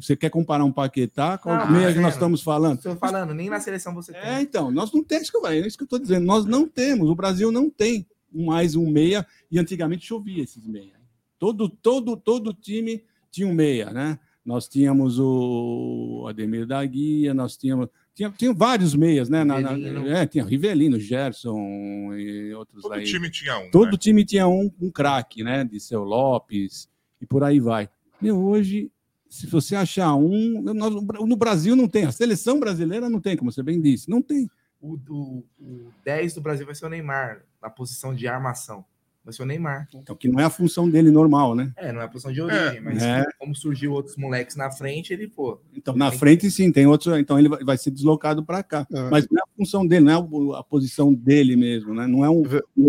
você 0.00 0.16
quer 0.16 0.30
comparar 0.30 0.64
um 0.64 0.72
Paquetá 0.72 1.36
com 1.38 1.50
Ah, 1.50 1.64
o 1.66 1.72
meia 1.72 1.92
que 1.92 2.00
nós 2.00 2.14
estamos 2.14 2.42
falando? 2.42 2.78
Estou 2.78 2.96
falando, 2.96 3.34
nem 3.34 3.48
na 3.50 3.60
seleção 3.60 3.94
você 3.94 4.12
tem. 4.12 4.22
É, 4.22 4.40
então, 4.40 4.70
nós 4.70 4.92
não 4.92 5.04
temos, 5.04 5.30
é 5.44 5.58
isso 5.58 5.76
que 5.76 5.82
eu 5.82 5.86
estou 5.86 5.98
dizendo, 5.98 6.24
nós 6.24 6.44
não 6.44 6.66
temos, 6.66 7.08
o 7.08 7.14
Brasil 7.14 7.52
não 7.52 7.68
tem 7.70 8.06
mais 8.32 8.74
um 8.74 8.88
meia, 8.90 9.26
e 9.50 9.58
antigamente 9.58 10.06
chovia 10.06 10.42
esses 10.42 10.66
meia. 10.66 10.98
Todo, 11.38 11.68
todo, 11.68 12.16
todo 12.16 12.52
time 12.54 13.04
tinha 13.30 13.46
um 13.46 13.54
meia, 13.54 13.90
né? 13.90 14.18
Nós 14.50 14.66
tínhamos 14.66 15.16
o 15.20 16.26
Ademir 16.28 16.66
da 16.66 16.84
Guia, 16.84 17.32
nós 17.32 17.56
tínhamos. 17.56 17.88
Tinha, 18.12 18.28
tinha 18.32 18.52
vários 18.52 18.96
meias, 18.96 19.28
né? 19.28 19.44
Na, 19.44 19.60
na- 19.60 19.70
Rivelino. 19.74 20.08
é, 20.08 20.26
tinha 20.26 20.44
Rivelino, 20.44 20.98
Gerson 20.98 22.12
e 22.14 22.52
outros 22.54 22.82
Todo 22.82 22.94
aí. 22.94 23.04
time 23.04 23.30
tinha 23.30 23.56
um. 23.56 23.70
Todo 23.70 23.92
né? 23.92 23.96
time 23.96 24.24
tinha 24.24 24.48
um, 24.48 24.68
um 24.82 24.90
craque, 24.90 25.44
né? 25.44 25.62
De 25.62 25.78
seu 25.78 26.02
Lopes 26.02 26.88
e 27.20 27.26
por 27.26 27.44
aí 27.44 27.60
vai. 27.60 27.88
Meu, 28.20 28.42
hoje, 28.44 28.90
se 29.28 29.46
você 29.46 29.76
achar 29.76 30.16
um. 30.16 30.60
nós- 30.74 30.94
no 31.00 31.36
Brasil 31.36 31.76
não 31.76 31.86
tem, 31.86 32.06
a 32.06 32.10
seleção 32.12 32.58
brasileira 32.58 33.08
não 33.08 33.20
tem, 33.20 33.36
como 33.36 33.52
você 33.52 33.62
bem 33.62 33.80
disse, 33.80 34.10
não 34.10 34.20
tem. 34.20 34.50
O, 34.80 34.98
o, 35.08 35.44
o 35.60 35.92
10 36.04 36.34
do 36.34 36.40
Brasil 36.40 36.66
vai 36.66 36.74
ser 36.74 36.86
o 36.86 36.88
Neymar, 36.88 37.44
na 37.62 37.70
posição 37.70 38.12
de 38.12 38.26
armação. 38.26 38.84
Vai 39.30 39.36
ser 39.36 39.42
o 39.44 39.46
Neymar. 39.46 39.88
Então, 39.94 40.16
que 40.16 40.28
não 40.28 40.40
é 40.40 40.44
a 40.44 40.50
função 40.50 40.90
dele 40.90 41.10
normal, 41.10 41.54
né? 41.54 41.72
É, 41.76 41.92
não 41.92 42.00
é 42.00 42.04
a 42.04 42.08
posição 42.08 42.32
de 42.32 42.42
origem, 42.42 42.78
É. 42.78 42.80
mas 42.80 43.00
É. 43.00 43.24
como 43.38 43.54
surgiu 43.54 43.92
outros 43.92 44.16
moleques 44.16 44.56
na 44.56 44.70
frente, 44.72 45.12
ele, 45.12 45.28
pô. 45.28 45.60
Então, 45.72 45.94
na 45.94 46.10
frente, 46.10 46.50
sim, 46.50 46.72
tem 46.72 46.86
outro. 46.86 47.16
Então, 47.16 47.38
ele 47.38 47.48
vai 47.48 47.78
ser 47.78 47.92
deslocado 47.92 48.44
para 48.44 48.62
cá. 48.64 48.86
É. 48.92 49.08
Mas 49.08 49.28
não 49.30 49.38
é 49.38 49.42
a 49.42 49.56
função 49.56 49.86
dele, 49.86 50.04
não 50.06 50.54
é 50.54 50.58
a 50.58 50.62
posição 50.64 51.14
dele 51.14 51.54
mesmo, 51.54 51.94
né? 51.94 52.08
Não 52.08 52.24
é 52.24 52.30
um 52.30 52.42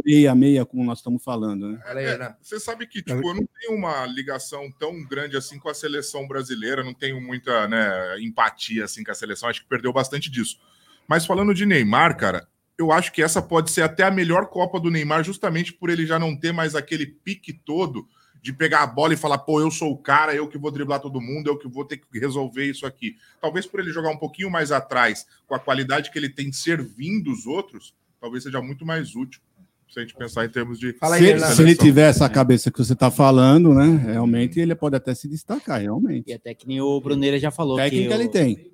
meia-meia, 0.03 0.65
como 0.65 0.83
nós 0.83 0.97
estamos 0.97 1.23
falando, 1.23 1.69
né? 1.69 1.79
É, 1.85 2.35
você 2.41 2.59
sabe 2.59 2.87
que 2.87 3.03
tipo, 3.03 3.19
eu 3.19 3.35
não 3.35 3.47
tenho 3.59 3.77
uma 3.77 4.05
ligação 4.07 4.71
tão 4.79 5.03
grande 5.03 5.37
assim 5.37 5.59
com 5.59 5.69
a 5.69 5.73
seleção 5.75 6.27
brasileira, 6.27 6.83
não 6.83 6.93
tenho 6.93 7.21
muita 7.21 7.67
né, 7.67 8.19
empatia 8.19 8.85
assim 8.85 9.03
com 9.03 9.11
a 9.11 9.15
seleção, 9.15 9.47
acho 9.47 9.61
que 9.61 9.69
perdeu 9.69 9.93
bastante 9.93 10.31
disso. 10.31 10.57
Mas 11.07 11.25
falando 11.25 11.53
de 11.53 11.65
Neymar, 11.65 12.17
cara, 12.17 12.47
eu 12.81 12.91
acho 12.91 13.11
que 13.11 13.21
essa 13.21 13.41
pode 13.41 13.71
ser 13.71 13.81
até 13.83 14.03
a 14.03 14.11
melhor 14.11 14.47
Copa 14.47 14.79
do 14.79 14.89
Neymar, 14.89 15.23
justamente 15.23 15.71
por 15.73 15.89
ele 15.89 16.05
já 16.05 16.17
não 16.19 16.35
ter 16.35 16.51
mais 16.51 16.75
aquele 16.75 17.05
pique 17.05 17.53
todo 17.53 18.07
de 18.41 18.51
pegar 18.51 18.81
a 18.81 18.87
bola 18.87 19.13
e 19.13 19.17
falar, 19.17 19.37
pô, 19.37 19.61
eu 19.61 19.69
sou 19.69 19.91
o 19.91 19.97
cara, 19.97 20.33
eu 20.33 20.47
que 20.47 20.57
vou 20.57 20.71
driblar 20.71 20.99
todo 20.99 21.21
mundo, 21.21 21.47
eu 21.47 21.57
que 21.59 21.67
vou 21.67 21.85
ter 21.85 21.97
que 21.97 22.19
resolver 22.19 22.65
isso 22.65 22.87
aqui. 22.87 23.15
Talvez 23.39 23.67
por 23.67 23.79
ele 23.79 23.91
jogar 23.91 24.09
um 24.09 24.17
pouquinho 24.17 24.49
mais 24.49 24.71
atrás, 24.71 25.27
com 25.45 25.53
a 25.53 25.59
qualidade 25.59 26.09
que 26.09 26.17
ele 26.17 26.27
tem 26.29 26.51
servindo 26.51 27.31
os 27.31 27.45
outros, 27.45 27.93
talvez 28.19 28.43
seja 28.43 28.59
muito 28.59 28.83
mais 28.85 29.15
útil. 29.15 29.39
Se 29.87 29.99
a 29.99 30.03
gente 30.03 30.15
pensar 30.15 30.45
em 30.45 30.49
termos 30.49 30.79
de. 30.79 30.93
se, 30.93 31.55
se 31.55 31.61
ele 31.61 31.75
tiver 31.75 32.09
essa 32.09 32.29
cabeça 32.29 32.71
que 32.71 32.77
você 32.79 32.93
está 32.93 33.11
falando, 33.11 33.73
né? 33.73 34.11
Realmente 34.13 34.57
ele 34.57 34.73
pode 34.73 34.95
até 34.95 35.13
se 35.13 35.27
destacar, 35.27 35.81
realmente. 35.81 36.29
E 36.29 36.33
até 36.33 36.53
que 36.53 36.65
nem 36.65 36.79
o 36.79 37.01
Bruneira 37.01 37.37
já 37.37 37.51
falou. 37.51 37.75
Técnica 37.75 38.07
que 38.07 38.13
ele 38.13 38.25
o- 38.27 38.31
tem. 38.31 38.70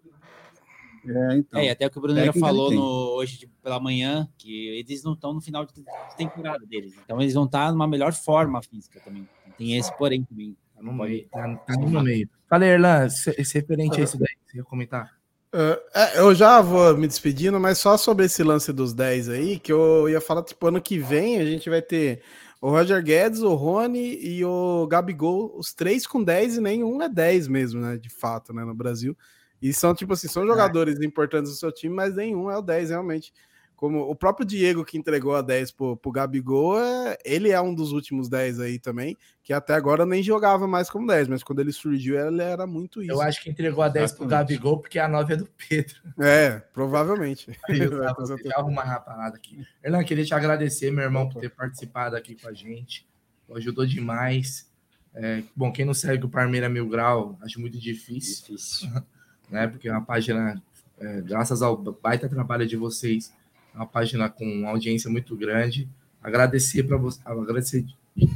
É, 1.08 1.38
então. 1.38 1.60
É, 1.60 1.66
e 1.66 1.70
até 1.70 1.88
o 1.88 1.90
que 1.90 2.00
o 2.00 2.10
ele 2.18 2.34
falou 2.34 2.72
no, 2.72 2.82
hoje 3.16 3.40
de- 3.40 3.48
pela 3.48 3.80
manhã, 3.80 4.28
que 4.38 4.68
eles 4.78 5.04
não 5.04 5.14
estão 5.14 5.34
no 5.34 5.42
final 5.42 5.66
de 5.66 5.74
temporada 6.18 6.66
deles. 6.66 6.94
Então 7.04 7.22
eles 7.22 7.34
vão 7.34 7.46
estar 7.46 7.72
numa 7.72 7.88
melhor 7.88 8.14
forma 8.14 8.62
física 8.62 9.00
também. 9.00 9.28
Tem 9.58 9.78
esse 9.78 9.96
porém 9.98 10.24
também. 10.24 10.56
No 10.80 10.94
meio, 10.94 11.28
tá, 11.30 11.56
tá 11.66 11.74
no 11.74 12.04
meio. 12.04 12.30
Fala, 12.48 12.66
Erlan, 12.66 13.06
esse 13.06 13.54
referente 13.56 14.00
a 14.00 14.04
isso 14.04 14.18
daí, 14.18 14.36
você 14.46 14.58
ia 14.58 14.64
comentar? 14.64 15.18
É, 15.52 15.82
é, 15.96 16.20
eu 16.20 16.36
já 16.36 16.62
vou 16.62 16.96
me 16.96 17.08
despedindo, 17.08 17.60
mas 17.60 17.78
só 17.80 17.98
sobre 17.98 18.26
esse 18.26 18.44
lance 18.44 18.72
dos 18.72 18.94
10 18.94 19.30
aí, 19.30 19.58
que 19.60 19.72
eu 19.72 20.08
ia 20.08 20.22
falar, 20.22 20.44
tipo, 20.44 20.68
ano 20.68 20.82
que 20.82 21.00
vem 21.00 21.40
a 21.40 21.46
gente 21.46 21.70
vai 21.70 21.82
ter 21.82 22.22
o 22.62 22.70
Roger 22.70 23.02
Guedes, 23.04 23.42
o 23.42 23.56
Rony 23.56 24.20
e 24.22 24.44
o 24.46 24.86
Gabigol, 24.88 25.54
os 25.58 25.74
três 25.74 26.06
com 26.06 26.24
10 26.24 26.58
e 26.58 26.62
nenhum 26.62 27.02
é 27.02 27.10
10 27.10 27.48
mesmo, 27.48 27.80
né, 27.82 27.98
de 27.98 28.10
fato, 28.10 28.54
né, 28.54 28.64
no 28.66 28.76
Brasil. 28.76 29.18
E 29.62 29.74
são, 29.74 29.94
tipo 29.94 30.14
assim, 30.14 30.28
são 30.28 30.46
jogadores 30.46 31.02
importantes 31.02 31.52
do 31.52 31.58
seu 31.58 31.72
time, 31.72 31.96
mas 31.96 32.16
nenhum 32.16 32.50
é 32.50 32.58
o 32.58 32.62
10 32.62 32.90
realmente. 32.90 33.34
Como 33.78 34.10
o 34.10 34.16
próprio 34.16 34.44
Diego 34.44 34.84
que 34.84 34.98
entregou 34.98 35.36
a 35.36 35.42
10 35.44 35.72
pro, 35.72 35.96
pro 35.96 36.12
Gabigol, 36.12 36.80
é, 36.80 37.16
ele 37.24 37.52
é 37.52 37.62
um 37.62 37.76
dos 37.76 37.92
últimos 37.92 38.28
10 38.28 38.60
aí 38.60 38.80
também, 38.80 39.16
que 39.44 39.54
até 39.54 39.76
agora 39.76 40.04
nem 40.04 40.24
jogava 40.24 40.68
mais 40.68 40.90
como 40.90 41.06
10, 41.06 41.28
mas 41.28 41.44
quando 41.44 41.60
ele 41.60 41.72
surgiu, 41.72 42.20
ele 42.20 42.42
era 42.42 42.66
muito 42.66 43.04
isso. 43.04 43.12
Eu 43.12 43.22
acho 43.22 43.40
que 43.40 43.52
entregou 43.52 43.84
a 43.84 43.88
10 43.88 44.14
pro 44.14 44.26
Exatamente. 44.26 44.50
Gabigol, 44.50 44.80
porque 44.80 44.98
a 44.98 45.08
9 45.08 45.32
é 45.32 45.38
do 45.38 45.48
Pedro. 45.70 45.96
É, 46.20 46.60
provavelmente. 46.74 47.52
Eu 47.70 48.02
tava, 48.02 48.26
deixa 48.26 48.48
eu 48.48 48.60
arrumar 48.60 48.96
a 48.96 49.00
parada 49.00 49.38
aqui. 49.38 49.64
Erlan, 49.84 50.04
queria 50.04 50.26
te 50.26 50.34
agradecer, 50.34 50.90
meu 50.90 51.04
irmão, 51.04 51.30
por 51.30 51.40
ter 51.40 51.50
participado 51.50 52.16
aqui 52.16 52.34
com 52.34 52.50
a 52.50 52.54
gente. 52.54 53.08
Ajudou 53.54 53.86
demais. 53.86 54.72
É, 55.14 55.44
bom, 55.56 55.72
quem 55.72 55.86
não 55.86 55.94
segue 55.94 56.26
o 56.26 56.30
Parmeira 56.30 56.68
Mil 56.68 56.90
Grau, 56.90 57.38
acho 57.44 57.62
muito 57.62 57.78
difícil. 57.78 58.56
Difícil. 58.56 58.90
né? 59.50 59.68
Porque 59.68 59.88
é 59.88 59.92
uma 59.92 60.04
página, 60.04 60.62
é, 61.00 61.22
graças 61.22 61.62
ao 61.62 61.78
baita 61.78 62.30
trabalho 62.30 62.68
de 62.68 62.76
vocês, 62.76 63.34
é 63.74 63.78
uma 63.78 63.88
página 63.88 64.30
com 64.30 64.46
uma 64.46 64.70
audiência 64.70 65.10
muito 65.10 65.36
grande. 65.36 65.88
Agradecer 66.22 66.84
para 66.84 66.98
você, 66.98 67.20
agradecer 67.26 67.86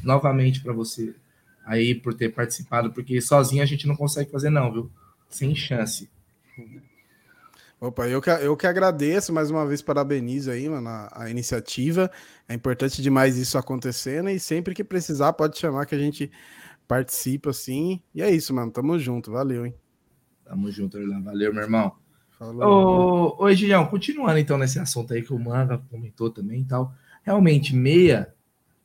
novamente 0.04 0.62
para 0.62 0.74
você 0.74 1.14
aí 1.66 1.96
por 1.96 2.14
ter 2.14 2.30
participado, 2.30 2.92
porque 2.92 3.20
sozinho 3.22 3.64
a 3.64 3.66
gente 3.66 3.88
não 3.88 3.96
consegue 3.96 4.32
fazer, 4.32 4.50
não, 4.50 4.72
viu? 4.72 4.92
Sem 5.30 5.56
chance. 5.56 6.10
Opa, 7.80 8.08
eu 8.08 8.22
que, 8.22 8.30
eu 8.30 8.56
que 8.56 8.68
agradeço 8.68 9.34
mais 9.34 9.50
uma 9.50 9.66
vez, 9.66 9.82
parabenizo 9.82 10.52
aí, 10.52 10.70
mano, 10.70 10.88
a, 10.88 11.24
a, 11.24 11.30
iniciativa. 11.32 12.12
É 12.48 12.54
importante 12.54 13.02
demais 13.02 13.38
isso 13.38 13.58
acontecendo 13.58 14.30
e 14.30 14.40
sempre 14.40 14.76
que 14.76 14.84
precisar, 14.84 15.34
pode 15.34 15.58
chamar 15.58 15.88
que 15.88 15.96
a 15.96 15.98
gente 15.98 16.32
participa 16.88 17.50
assim. 17.50 18.00
E 18.14 18.22
é 18.22 18.30
isso, 18.30 18.54
mano. 18.54 18.72
Tamo 18.72 19.00
junto, 19.00 19.32
valeu, 19.32 19.66
hein? 19.66 19.74
Tamo 20.52 20.70
junto, 20.70 20.98
Orlando. 20.98 21.24
Valeu, 21.24 21.54
meu 21.54 21.64
irmão. 21.64 21.94
Falou. 22.38 23.38
Ô, 23.40 23.48
ô 23.48 23.88
continuando 23.88 24.38
então 24.38 24.58
nesse 24.58 24.80
assunto 24.80 25.14
aí 25.14 25.22
que 25.22 25.32
o 25.34 25.40
Manga 25.40 25.78
comentou 25.90 26.30
também 26.30 26.62
e 26.62 26.66
tal. 26.66 26.94
Realmente, 27.24 27.74
meia 27.74 28.34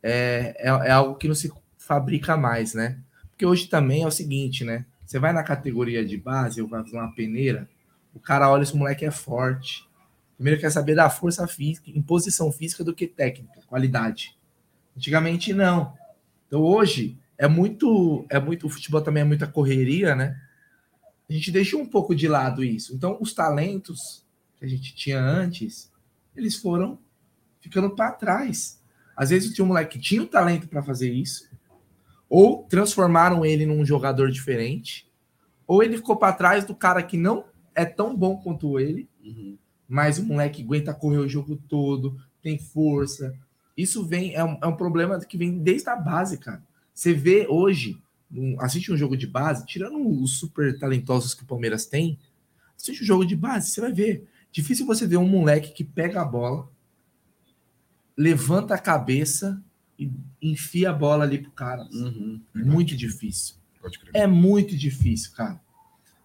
é, 0.01 0.55
é, 0.59 0.69
é 0.69 0.91
algo 0.93 1.17
que 1.17 1.27
não 1.27 1.35
se 1.35 1.53
fabrica 1.77 2.37
mais, 2.37 2.73
né? 2.73 2.99
Porque 3.31 3.45
hoje 3.45 3.67
também 3.67 4.05
é 4.05 4.07
o 4.07 4.13
seguinte, 4.13 4.65
né? 4.65 4.87
Você 5.05 5.19
vai 5.19 5.33
na 5.33 5.43
categoria 5.43 6.05
de 6.05 6.17
base, 6.17 6.63
ou 6.63 6.69
vai 6.69 6.85
fazer 6.85 6.99
uma 6.99 7.13
peneira 7.13 7.69
o 8.17 8.19
cara 8.19 8.51
olha 8.51 8.65
se 8.65 8.73
o 8.73 8.79
moleque 8.79 9.05
é 9.05 9.11
forte. 9.11 9.87
Primeiro 10.37 10.59
quer 10.59 10.71
saber 10.71 10.95
da 10.95 11.11
força 11.11 11.47
física, 11.47 11.91
imposição 11.91 12.51
física 12.51 12.83
do 12.83 12.95
que 12.95 13.07
técnica, 13.07 13.61
qualidade. 13.67 14.35
Antigamente 14.97 15.53
não. 15.53 15.93
Então 16.47 16.63
hoje 16.63 17.19
é 17.37 17.47
muito, 17.47 18.25
é 18.31 18.41
muito, 18.41 18.67
o 18.67 18.71
futebol 18.71 19.03
também 19.03 19.21
é 19.21 19.25
muita 19.25 19.47
correria, 19.47 20.17
né? 20.17 20.41
A 21.29 21.33
gente 21.33 21.51
deixou 21.51 21.81
um 21.81 21.87
pouco 21.87 22.15
de 22.15 22.29
lado 22.29 22.63
isso. 22.63 22.95
Então 22.95 23.19
os 23.21 23.33
talentos 23.33 24.25
que 24.57 24.65
a 24.65 24.69
gente 24.69 24.95
tinha 24.95 25.21
antes, 25.21 25.91
eles 26.35 26.57
foram 26.57 26.99
ficando 27.61 27.91
para 27.91 28.13
trás. 28.13 28.81
Às 29.17 29.31
vezes 29.31 29.55
tinha 29.55 29.65
um 29.65 29.69
moleque 29.69 29.99
que 29.99 30.05
tinha 30.05 30.23
o 30.23 30.27
talento 30.27 30.69
para 30.69 30.83
fazer 30.83 31.13
isso, 31.13 31.49
ou 32.29 32.65
transformaram 32.65 33.45
ele 33.45 33.67
num 33.67 33.85
jogador 33.85 34.31
diferente, 34.31 35.11
ou 35.67 35.83
ele 35.83 35.97
ficou 35.97 36.17
para 36.17 36.33
trás 36.33 36.65
do 36.65 36.75
cara 36.75 37.03
que 37.03 37.17
não 37.17 37.45
é 37.75 37.85
tão 37.85 38.17
bom 38.17 38.37
quanto 38.37 38.79
ele, 38.79 39.09
uhum. 39.25 39.57
mas 39.89 40.19
o 40.19 40.25
moleque 40.25 40.63
aguenta 40.63 40.95
correr 40.95 41.19
o 41.19 41.29
jogo 41.29 41.57
todo, 41.69 42.17
tem 42.43 42.59
força. 42.59 43.35
Isso 43.77 44.05
vem, 44.05 44.35
é 44.35 44.45
um, 44.45 44.59
é 44.63 44.67
um 44.67 44.77
problema 44.77 45.19
que 45.21 45.37
vem 45.37 45.59
desde 45.59 45.89
a 45.89 45.97
base, 45.97 46.39
cara. 46.39 46.63
Você 46.95 47.13
vê 47.13 47.47
hoje, 47.49 48.01
um, 48.33 48.61
assiste 48.61 48.93
um 48.93 48.97
jogo 48.97 49.17
de 49.17 49.27
base, 49.27 49.67
tirando 49.67 49.99
os 50.23 50.39
super 50.39 50.79
talentosos 50.79 51.35
que 51.35 51.43
o 51.43 51.47
Palmeiras 51.47 51.87
tem, 51.87 52.19
assiste 52.77 53.03
um 53.03 53.07
jogo 53.07 53.25
de 53.25 53.37
base, 53.37 53.71
você 53.71 53.81
vai 53.81 53.93
ver. 53.93 54.27
Difícil 54.51 54.87
você 54.87 55.07
ver 55.07 55.17
um 55.17 55.29
moleque 55.29 55.73
que 55.73 55.85
pega 55.85 56.23
a 56.23 56.25
bola, 56.25 56.69
levanta 58.17 58.75
a 58.75 58.79
cabeça 58.79 59.63
e 59.99 60.11
enfia 60.41 60.91
a 60.91 60.93
bola 60.93 61.25
ali 61.25 61.39
pro 61.39 61.51
cara. 61.51 61.83
Uhum. 61.93 62.41
Muito 62.55 62.97
difícil. 62.97 63.57
É 64.15 64.27
muito 64.27 64.77
difícil, 64.77 65.33
cara. 65.33 65.61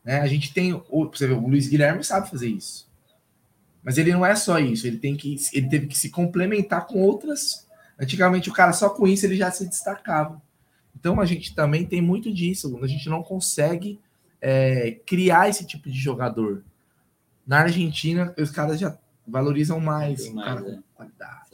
Né? 0.03 0.19
A 0.19 0.27
gente 0.27 0.53
tem, 0.53 0.73
o, 0.73 1.09
você 1.09 1.27
vê, 1.27 1.33
o 1.33 1.47
Luiz 1.47 1.67
Guilherme 1.67 2.03
sabe 2.03 2.29
fazer 2.29 2.47
isso. 2.47 2.89
Mas 3.83 3.97
ele 3.97 4.11
não 4.11 4.25
é 4.25 4.35
só 4.35 4.59
isso, 4.59 4.85
ele 4.85 4.97
tem 4.97 5.15
que 5.15 5.35
ele 5.53 5.67
teve 5.67 5.87
que 5.87 5.97
se 5.97 6.09
complementar 6.09 6.85
com 6.85 7.01
outras. 7.01 7.67
Antigamente 7.99 8.49
o 8.49 8.53
cara 8.53 8.73
só 8.73 8.89
com 8.89 9.07
isso 9.07 9.25
ele 9.25 9.35
já 9.35 9.51
se 9.51 9.67
destacava. 9.67 10.41
Então 11.01 11.19
a 11.19 11.25
gente 11.25 11.55
também 11.55 11.83
tem 11.83 11.99
muito 11.99 12.31
disso, 12.31 12.79
a 12.79 12.85
gente 12.87 13.09
não 13.09 13.23
consegue 13.23 13.99
é, 14.39 14.91
criar 15.03 15.49
esse 15.49 15.65
tipo 15.65 15.89
de 15.89 15.99
jogador. 15.99 16.63
Na 17.45 17.61
Argentina, 17.61 18.33
os 18.37 18.51
caras 18.51 18.79
já 18.79 18.95
valorizam 19.27 19.79
mais, 19.79 20.31
mais 20.31 20.47
cara 20.47 20.69
é. 20.69 20.79
qualidade. 20.93 21.49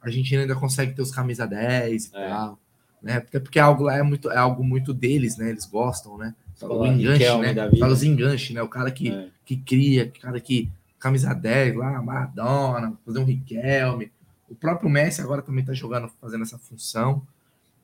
a 0.00 0.06
Argentina 0.06 0.42
ainda 0.42 0.54
consegue 0.54 0.94
ter 0.94 1.02
os 1.02 1.10
camisa 1.10 1.44
10 1.44 2.04
e 2.04 2.16
é. 2.16 2.28
tal. 2.28 2.58
Né? 3.02 3.16
Até 3.16 3.40
porque 3.40 3.58
é 3.58 3.62
algo 3.62 3.82
lá 3.82 3.96
é, 3.96 4.02
muito, 4.02 4.30
é 4.30 4.38
algo 4.38 4.62
muito 4.62 4.94
deles, 4.94 5.36
né? 5.36 5.50
Eles 5.50 5.66
gostam, 5.66 6.16
né? 6.16 6.34
o 6.62 6.86
enganche, 6.86 7.38
né? 7.38 7.54
Fala 7.78 7.92
os 7.92 8.02
enganches, 8.04 8.54
né? 8.54 8.62
O 8.62 8.68
cara 8.68 8.92
que, 8.92 9.10
é. 9.10 9.28
que 9.44 9.56
cria, 9.56 10.12
o 10.16 10.20
cara 10.20 10.40
que 10.40 10.70
camisa 11.00 11.34
10 11.34 11.76
lá, 11.76 12.00
Maradona, 12.00 12.96
fazer 13.04 13.18
um 13.18 13.24
Riquelme. 13.24 14.10
O 14.48 14.54
próprio 14.54 14.88
Messi 14.88 15.20
agora 15.20 15.42
também 15.42 15.64
tá 15.64 15.72
jogando, 15.72 16.08
fazendo 16.20 16.42
essa 16.42 16.58
função. 16.58 17.26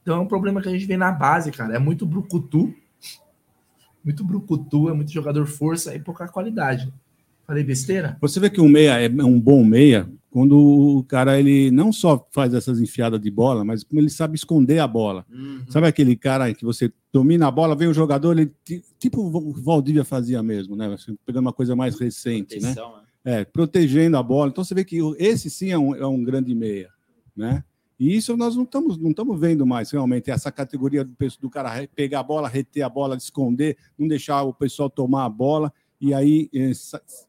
Então 0.03 0.17
é 0.17 0.21
um 0.21 0.27
problema 0.27 0.61
que 0.61 0.69
a 0.69 0.73
gente 0.73 0.85
vê 0.85 0.97
na 0.97 1.13
base, 1.13 1.51
cara. 1.51 1.75
É 1.75 1.79
muito 1.79 2.05
brucutu. 2.05 2.75
Muito 4.05 4.25
brucutu, 4.25 4.89
é 4.89 4.93
muito 4.93 5.13
jogador 5.13 5.47
força 5.47 5.95
e 5.95 6.01
pouca 6.01 6.27
qualidade. 6.27 6.93
Falei 7.47 7.63
besteira? 7.63 8.17
Você 8.21 8.41
vê 8.41 8.51
que 8.51 8.61
um 8.61 8.69
meia 8.69 9.01
é 9.01 9.09
um 9.25 9.41
bom 9.41 9.65
meia 9.65 10.09
quando 10.31 10.59
o 10.59 11.05
cara 11.05 11.39
ele 11.39 11.71
não 11.71 11.93
só 11.93 12.27
faz 12.33 12.55
essas 12.55 12.81
enfiadas 12.81 13.21
de 13.21 13.31
bola, 13.31 13.65
mas 13.65 13.85
como 13.85 14.01
ele 14.01 14.09
sabe 14.09 14.35
esconder 14.35 14.79
a 14.79 14.89
bola. 14.89 15.27
Uhum. 15.31 15.63
Sabe 15.69 15.87
aquele 15.87 16.17
cara 16.17 16.53
que 16.55 16.65
você 16.65 16.91
domina 17.13 17.47
a 17.47 17.51
bola, 17.51 17.77
vem 17.77 17.89
o 17.89 17.95
jogador, 17.95 18.39
ele 18.39 18.51
tipo 18.99 19.21
o 19.21 19.53
Valdívia 19.53 20.05
fazia 20.05 20.43
mesmo, 20.43 20.75
né? 20.75 20.97
Pegando 21.27 21.45
uma 21.45 21.53
coisa 21.53 21.77
mais 21.77 22.01
recente, 22.01 22.55
né? 22.55 22.73
Proteção, 22.73 22.97
né? 22.97 23.03
É, 23.25 23.45
protegendo 23.45 24.17
a 24.17 24.23
bola. 24.23 24.51
Então 24.51 24.65
você 24.65 24.75
vê 24.75 24.85
que 24.85 24.99
esse 25.19 25.51
sim 25.51 25.71
é 25.71 25.79
um, 25.79 25.95
é 25.95 26.07
um 26.07 26.25
grande 26.25 26.55
meia, 26.55 26.89
né? 27.37 27.63
E 27.99 28.17
isso 28.17 28.37
nós 28.37 28.57
não 28.57 28.65
estamos 28.65 28.97
não 28.99 29.11
estamos 29.11 29.39
vendo 29.39 29.67
mais 29.67 29.91
realmente 29.91 30.31
essa 30.31 30.51
categoria 30.51 31.05
do, 31.05 31.15
do 31.41 31.51
cara 31.51 31.89
pegar 31.95 32.21
a 32.21 32.25
bola, 32.25 32.49
reter 32.49 32.83
a 32.83 32.89
bola, 32.89 33.17
esconder, 33.17 33.77
não 33.99 34.09
deixar 34.09 34.43
o 34.43 34.53
pessoal 34.53 34.91
tomar 34.91 35.25
a 35.25 35.29
bola 35.29 35.73
e 36.01 36.13
aí 36.13 36.51
é, 36.53 36.73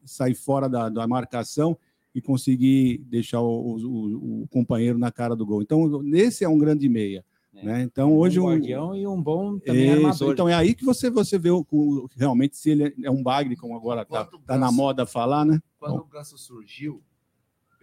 sair 0.04 0.34
fora 0.34 0.68
da, 0.68 0.88
da 0.88 1.06
marcação 1.06 1.78
e 2.14 2.20
conseguir 2.20 2.98
deixar 3.06 3.40
o, 3.40 3.76
o, 3.76 4.42
o, 4.42 4.48
companheiro 4.48 4.98
na 4.98 5.10
cara 5.10 5.34
do 5.34 5.44
gol. 5.44 5.62
Então, 5.62 6.02
esse 6.14 6.44
é 6.44 6.48
um 6.48 6.58
grande 6.58 6.88
meia. 6.88 7.24
É. 7.54 7.64
Né? 7.64 7.82
Então, 7.82 8.16
hoje. 8.16 8.38
Um 8.38 8.46
guardião 8.46 8.96
e 8.96 9.06
um 9.06 9.20
bom 9.20 9.58
também 9.58 9.90
Isso. 9.90 9.96
armador. 9.96 10.32
Então, 10.32 10.48
é 10.48 10.54
aí 10.54 10.74
que 10.74 10.84
você, 10.84 11.10
você 11.10 11.38
vê 11.38 11.50
o, 11.50 11.66
o 11.70 12.08
realmente 12.16 12.56
se 12.56 12.70
ele 12.70 12.94
é 13.02 13.10
um 13.10 13.22
bagre, 13.22 13.56
como 13.56 13.76
agora 13.76 14.02
está 14.02 14.28
tá 14.46 14.56
na 14.56 14.70
moda 14.70 15.04
falar, 15.04 15.44
né? 15.44 15.60
Quando 15.78 15.96
Bom. 15.96 16.02
o 16.02 16.06
Ganso 16.06 16.38
surgiu, 16.38 17.02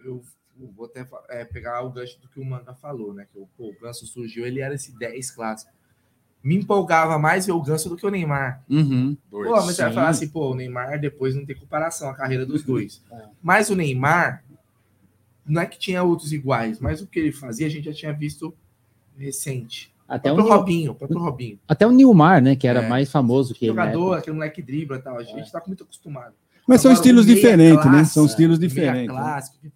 eu 0.04 0.22
vou 0.68 0.86
até 0.86 1.06
é, 1.28 1.44
pegar 1.44 1.82
o 1.82 1.90
gancho 1.90 2.20
do 2.20 2.28
que 2.28 2.40
o 2.40 2.44
Manga 2.44 2.74
falou, 2.74 3.12
né? 3.14 3.26
Que 3.32 3.38
o, 3.38 3.46
pô, 3.56 3.70
o 3.70 3.80
Ganso 3.80 4.06
surgiu, 4.06 4.46
ele 4.46 4.60
era 4.60 4.74
esse 4.74 4.96
10 4.98 5.30
clássico 5.30 5.72
me 6.42 6.56
empolgava 6.56 7.18
mais 7.18 7.46
ver 7.46 7.52
o 7.52 7.62
Ganso 7.62 7.88
do 7.88 7.96
que 7.96 8.06
o 8.06 8.10
Neymar. 8.10 8.62
Uhum. 8.68 9.16
Pô, 9.30 9.50
mas 9.50 9.76
você 9.76 9.82
vai 9.82 9.92
falar 9.92 10.08
assim, 10.08 10.28
pô, 10.28 10.50
o 10.50 10.54
Neymar 10.54 10.98
depois 10.98 11.36
não 11.36 11.46
tem 11.46 11.54
comparação 11.54 12.10
a 12.10 12.14
carreira 12.14 12.44
dos 12.44 12.62
dois. 12.64 13.00
É. 13.12 13.22
Mas 13.40 13.70
o 13.70 13.76
Neymar, 13.76 14.42
não 15.46 15.62
é 15.62 15.66
que 15.66 15.78
tinha 15.78 16.02
outros 16.02 16.32
iguais, 16.32 16.80
mas 16.80 17.00
o 17.00 17.06
que 17.06 17.18
ele 17.18 17.32
fazia 17.32 17.66
a 17.66 17.70
gente 17.70 17.84
já 17.84 17.92
tinha 17.92 18.12
visto 18.12 18.52
recente. 19.16 19.92
Até 20.08 20.32
o, 20.32 20.36
o 20.36 20.42
Robinho, 20.42 20.96
o 21.00 21.18
Robinho. 21.18 21.58
Até 21.66 21.86
o 21.86 21.90
Nilmar, 21.90 22.42
né, 22.42 22.56
que 22.56 22.66
era 22.66 22.82
é. 22.82 22.88
mais 22.88 23.10
famoso 23.10 23.54
que 23.54 23.66
ele. 23.66 23.70
Jogador, 23.70 24.14
aquele 24.14 24.34
moleque 24.34 24.60
dribla 24.60 24.96
e 24.96 25.00
tal, 25.00 25.16
a 25.16 25.22
gente 25.22 25.48
é. 25.48 25.50
tá 25.50 25.62
muito 25.66 25.84
acostumado. 25.84 26.34
Mas 26.66 26.80
Agora, 26.80 26.82
são 26.82 26.92
estilos 26.92 27.26
diferentes, 27.26 27.84
né? 27.86 28.04
São 28.04 28.26
estilos 28.26 28.58
diferentes. 28.58 29.14
Né? 29.14 29.20
Clássico, 29.20 29.56
né? 29.62 29.70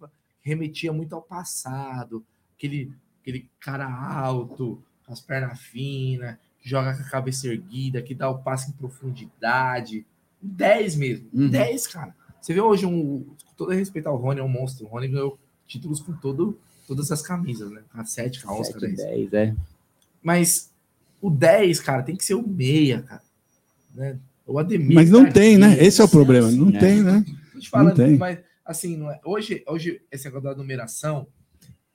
Remetia 0.47 0.93
muito 0.93 1.13
ao 1.13 1.21
passado, 1.21 2.23
aquele, 2.55 2.91
aquele 3.21 3.49
cara 3.59 3.85
alto, 3.85 4.81
as 5.07 5.19
pernas 5.19 5.59
finas, 5.59 6.37
joga 6.63 6.95
com 6.95 7.03
a 7.03 7.09
cabeça 7.09 7.47
erguida, 7.47 8.01
que 8.01 8.15
dá 8.15 8.29
o 8.29 8.39
passe 8.39 8.69
em 8.69 8.73
profundidade. 8.73 10.05
10 10.41 10.95
mesmo. 10.95 11.27
Uhum. 11.33 11.49
10, 11.49 11.87
cara. 11.87 12.15
Você 12.39 12.53
vê 12.53 12.61
hoje 12.61 12.85
um. 12.85 13.25
Com 13.45 13.53
todo 13.57 13.71
respeito 13.71 14.07
ao 14.07 14.15
Rony, 14.15 14.39
é 14.39 14.43
um 14.43 14.47
monstro. 14.47 14.85
O 14.85 14.89
Rony 14.89 15.09
ganhou 15.09 15.37
títulos 15.65 15.99
com 15.99 16.13
todo, 16.13 16.57
todas 16.87 17.11
as 17.11 17.21
camisas, 17.21 17.69
né? 17.69 17.81
A 17.93 18.05
7, 18.05 18.41
a 18.45 18.53
11, 18.53 18.73
a 18.73 18.79
10. 18.79 18.97
10 18.97 19.33
é. 19.33 19.55
Mas 20.23 20.71
o 21.21 21.29
10, 21.29 21.79
cara, 21.81 22.03
tem 22.03 22.15
que 22.15 22.23
ser 22.23 22.35
o 22.35 22.47
meia, 22.47 23.01
cara. 23.01 23.23
Né? 23.93 24.17
O 24.45 24.57
Ademir. 24.59 24.95
Mas 24.95 25.09
não 25.09 25.29
tem, 25.29 25.57
né? 25.57 25.83
Esse 25.83 25.99
é 25.99 26.05
o 26.05 26.09
problema. 26.09 26.49
Não 26.51 26.69
é. 26.69 26.79
tem, 26.79 27.03
né? 27.03 27.25
Tô 27.51 27.59
te 27.59 27.69
falando, 27.69 27.89
não 27.89 27.95
tem. 27.95 28.17
mas 28.17 28.39
assim, 28.67 28.97
não 28.97 29.09
é. 29.09 29.19
Hoje, 29.25 29.63
hoje, 29.67 30.01
esse 30.11 30.25
negócio 30.25 30.49
da 30.49 30.55
numeração 30.55 31.27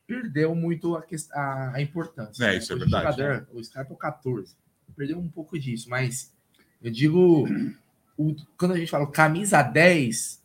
perdeu 0.07 0.55
muito 0.55 0.97
a, 0.97 1.05
a, 1.34 1.76
a 1.76 1.83
importância. 1.83 2.44
É, 2.44 2.49
né? 2.49 2.57
isso 2.57 2.73
é 2.73 2.76
verdade. 2.76 3.07
O 3.07 3.10
jogador, 3.12 3.49
o 3.52 3.62
Scarpa 3.62 3.92
é 3.92 3.94
o 3.94 3.97
14 3.97 4.62
perdeu 4.97 5.18
um 5.18 5.28
pouco 5.28 5.59
disso, 5.59 5.89
mas 5.89 6.33
eu 6.83 6.91
digo, 6.91 7.47
o, 8.17 8.34
quando 8.57 8.73
a 8.73 8.76
gente 8.76 8.91
fala 8.91 9.07
camisa 9.07 9.62
10, 9.62 10.42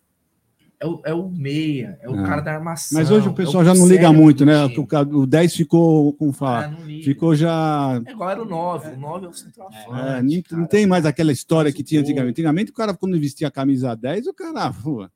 é 0.79 0.85
o, 0.85 1.01
é 1.05 1.13
o 1.13 1.29
meia, 1.29 1.97
é 2.01 2.09
o 2.09 2.19
é. 2.19 2.23
cara 2.23 2.41
da 2.41 2.53
armação. 2.53 2.97
Mas 2.99 3.09
hoje 3.09 3.27
o 3.27 3.33
pessoal 3.33 3.63
é 3.63 3.65
o 3.65 3.73
já 3.73 3.79
não 3.79 3.87
liga 3.87 4.13
muito, 4.13 4.45
né? 4.45 4.65
O, 4.65 5.21
o 5.21 5.25
10 5.25 5.55
ficou, 5.55 6.13
como 6.13 6.31
fala, 6.31 6.67
ah, 6.67 7.03
ficou 7.03 7.35
já... 7.35 8.01
É 8.05 8.11
igual 8.11 8.29
era 8.29 8.41
o 8.41 8.45
9, 8.45 8.91
o 8.91 8.97
9 8.97 9.25
é 9.25 9.29
o 9.29 9.33
centroavante. 9.33 9.87
É, 9.89 10.21
não, 10.21 10.59
não, 10.59 10.67
tem 10.67 10.85
mais 10.85 11.05
aquela 11.05 11.31
história 11.31 11.73
que 11.73 11.83
tinha 11.83 12.01
antigamente. 12.01 12.31
Antigamente 12.31 12.71
o 12.71 12.75
cara, 12.75 12.93
quando 12.93 13.19
vestia 13.19 13.47
a 13.47 13.51
camisa 13.51 13.95
10, 13.95 14.27
o 14.27 14.33
cara... 14.33 14.71
Pô, 14.71 15.07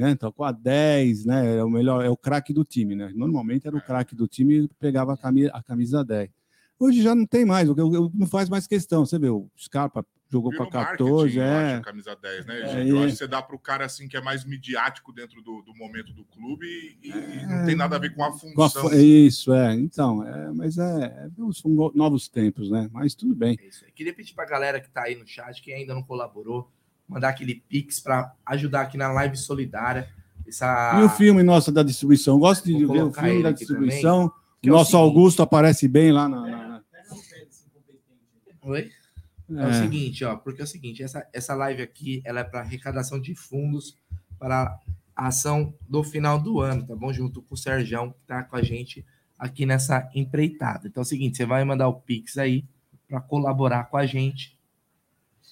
né? 0.00 0.10
Então, 0.10 0.32
com 0.32 0.44
a 0.44 0.52
10, 0.52 1.24
né? 1.24 1.56
É 1.56 1.64
o 1.64 1.68
melhor, 1.70 2.04
é 2.04 2.08
o 2.08 2.16
craque 2.16 2.52
do 2.52 2.64
time, 2.64 2.94
né? 2.94 3.10
Normalmente 3.14 3.66
era 3.66 3.76
o 3.76 3.80
craque 3.84 4.14
do 4.14 4.26
time 4.26 4.64
e 4.64 4.68
pegava 4.78 5.12
a 5.14 5.16
camisa, 5.16 5.50
a 5.52 5.62
camisa 5.62 6.04
10. 6.04 6.30
Hoje 6.78 7.02
já 7.02 7.14
não 7.14 7.26
tem 7.26 7.44
mais, 7.44 7.68
o- 7.68 7.74
o- 7.74 8.10
não 8.14 8.26
faz 8.26 8.48
mais 8.48 8.66
questão. 8.66 9.04
Você 9.06 9.18
vê, 9.18 9.28
o 9.28 9.48
Scarpa 9.56 10.04
jogou 10.28 10.50
Virou 10.50 10.66
com 10.68 10.78
a 10.78 10.84
14, 10.86 11.36
marketing, 11.36 11.38
eu 11.38 11.44
é. 11.44 11.74
acho, 11.74 11.82
camisa 11.84 12.16
10, 12.20 12.46
né, 12.46 12.60
É? 12.60 12.90
Eu 12.90 12.96
e- 12.96 12.98
acho 13.04 13.08
que 13.12 13.16
você 13.18 13.28
dá 13.28 13.42
pro 13.42 13.58
cara 13.58 13.84
assim 13.84 14.08
que 14.08 14.16
é 14.16 14.20
mais 14.20 14.44
midiático 14.46 15.12
dentro 15.12 15.40
do, 15.42 15.60
do 15.62 15.74
momento 15.74 16.12
do 16.14 16.24
clube 16.24 16.66
e, 16.66 17.08
e 17.08 17.12
É. 17.12 17.46
não 17.46 17.64
tem 17.66 17.76
nada 17.76 17.96
a 17.96 17.98
ver 17.98 18.14
com 18.14 18.24
a 18.24 18.30
Com 18.30 18.62
a 18.62 18.70
função. 18.70 18.92
Isso, 18.98 19.52
é. 19.52 19.74
Então, 19.74 20.26
é, 20.26 20.50
mas 20.52 20.78
é, 20.78 21.04
é, 21.04 21.28
são 21.52 21.70
no- 21.70 21.92
novos 21.94 22.28
tempos, 22.28 22.70
né? 22.70 22.88
Mas 22.90 23.14
tudo 23.14 23.34
bem. 23.34 23.58
Queria 23.94 24.14
pedir 24.14 24.34
pra 24.34 24.46
galera 24.46 24.80
que 24.80 24.90
tá 24.90 25.02
aí 25.04 25.14
no 25.14 25.26
chat, 25.26 25.62
que 25.62 25.72
ainda 25.72 25.94
não 25.94 26.02
colaborou, 26.02 26.68
mandar 27.12 27.28
aquele 27.28 27.56
pix 27.68 28.00
para 28.00 28.32
ajudar 28.46 28.82
aqui 28.82 28.96
na 28.96 29.12
live 29.12 29.36
solidária. 29.36 30.08
Essa... 30.46 30.98
E 31.00 31.04
o 31.04 31.08
filme 31.08 31.42
nosso 31.42 31.70
da 31.70 31.82
distribuição? 31.82 32.38
Gosto 32.38 32.64
de. 32.64 32.84
Vou 32.84 32.96
ver 32.96 33.02
o 33.04 33.12
filme 33.12 33.42
da 33.42 33.52
distribuição. 33.52 34.28
também, 34.28 34.42
que 34.60 34.68
o 34.68 34.72
é 34.72 34.74
o 34.74 34.76
nosso 34.78 34.90
seguinte- 34.92 35.02
Augusto 35.04 35.42
aparece 35.42 35.86
bem 35.88 36.12
lá 36.12 36.28
na. 36.28 36.40
na- 36.46 36.82
Oi? 38.62 38.90
É. 39.50 39.54
o 39.54 39.68
É. 39.68 39.82
seguinte, 39.82 40.24
ó, 40.24 40.36
porque 40.36 40.60
é 40.60 40.64
o 40.64 40.66
seguinte, 40.68 41.02
essa, 41.02 41.26
essa 41.32 41.54
live 41.54 41.82
aqui, 41.82 42.22
ela 42.24 42.40
é 42.40 42.44
para 42.44 42.60
arrecadação 42.60 43.20
de 43.20 43.34
fundos 43.34 43.98
para 44.38 44.78
a 45.14 45.26
ação 45.28 45.74
do 45.88 46.02
final 46.02 46.40
do 46.40 46.60
ano, 46.60 46.86
tá 46.86 46.94
bom? 46.96 47.12
Junto 47.12 47.42
com 47.42 47.54
o 47.54 47.58
Serjão, 47.58 48.10
que 48.12 48.20
tá 48.26 48.42
com 48.42 48.56
a 48.56 48.62
gente 48.62 49.04
aqui 49.38 49.66
nessa 49.66 50.08
empreitada. 50.14 50.88
Então 50.88 51.02
é 51.02 51.04
o 51.04 51.08
seguinte, 51.08 51.36
você 51.36 51.44
vai 51.44 51.64
mandar 51.64 51.88
o 51.88 51.94
Pix 52.00 52.38
aí 52.38 52.64
para 53.08 53.20
colaborar 53.20 53.84
com 53.84 53.96
a 53.96 54.06
gente. 54.06 54.56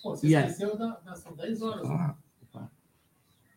Pô, 0.03 0.17
você 0.17 0.29
E 0.29 0.37
aí? 0.37 0.47
esqueceu 0.49 0.77
da, 0.77 0.99
da, 1.05 1.15
são 1.15 1.35
10 1.35 1.61
horas. 1.63 1.89
né? 1.89 2.15
Ah, 2.55 2.69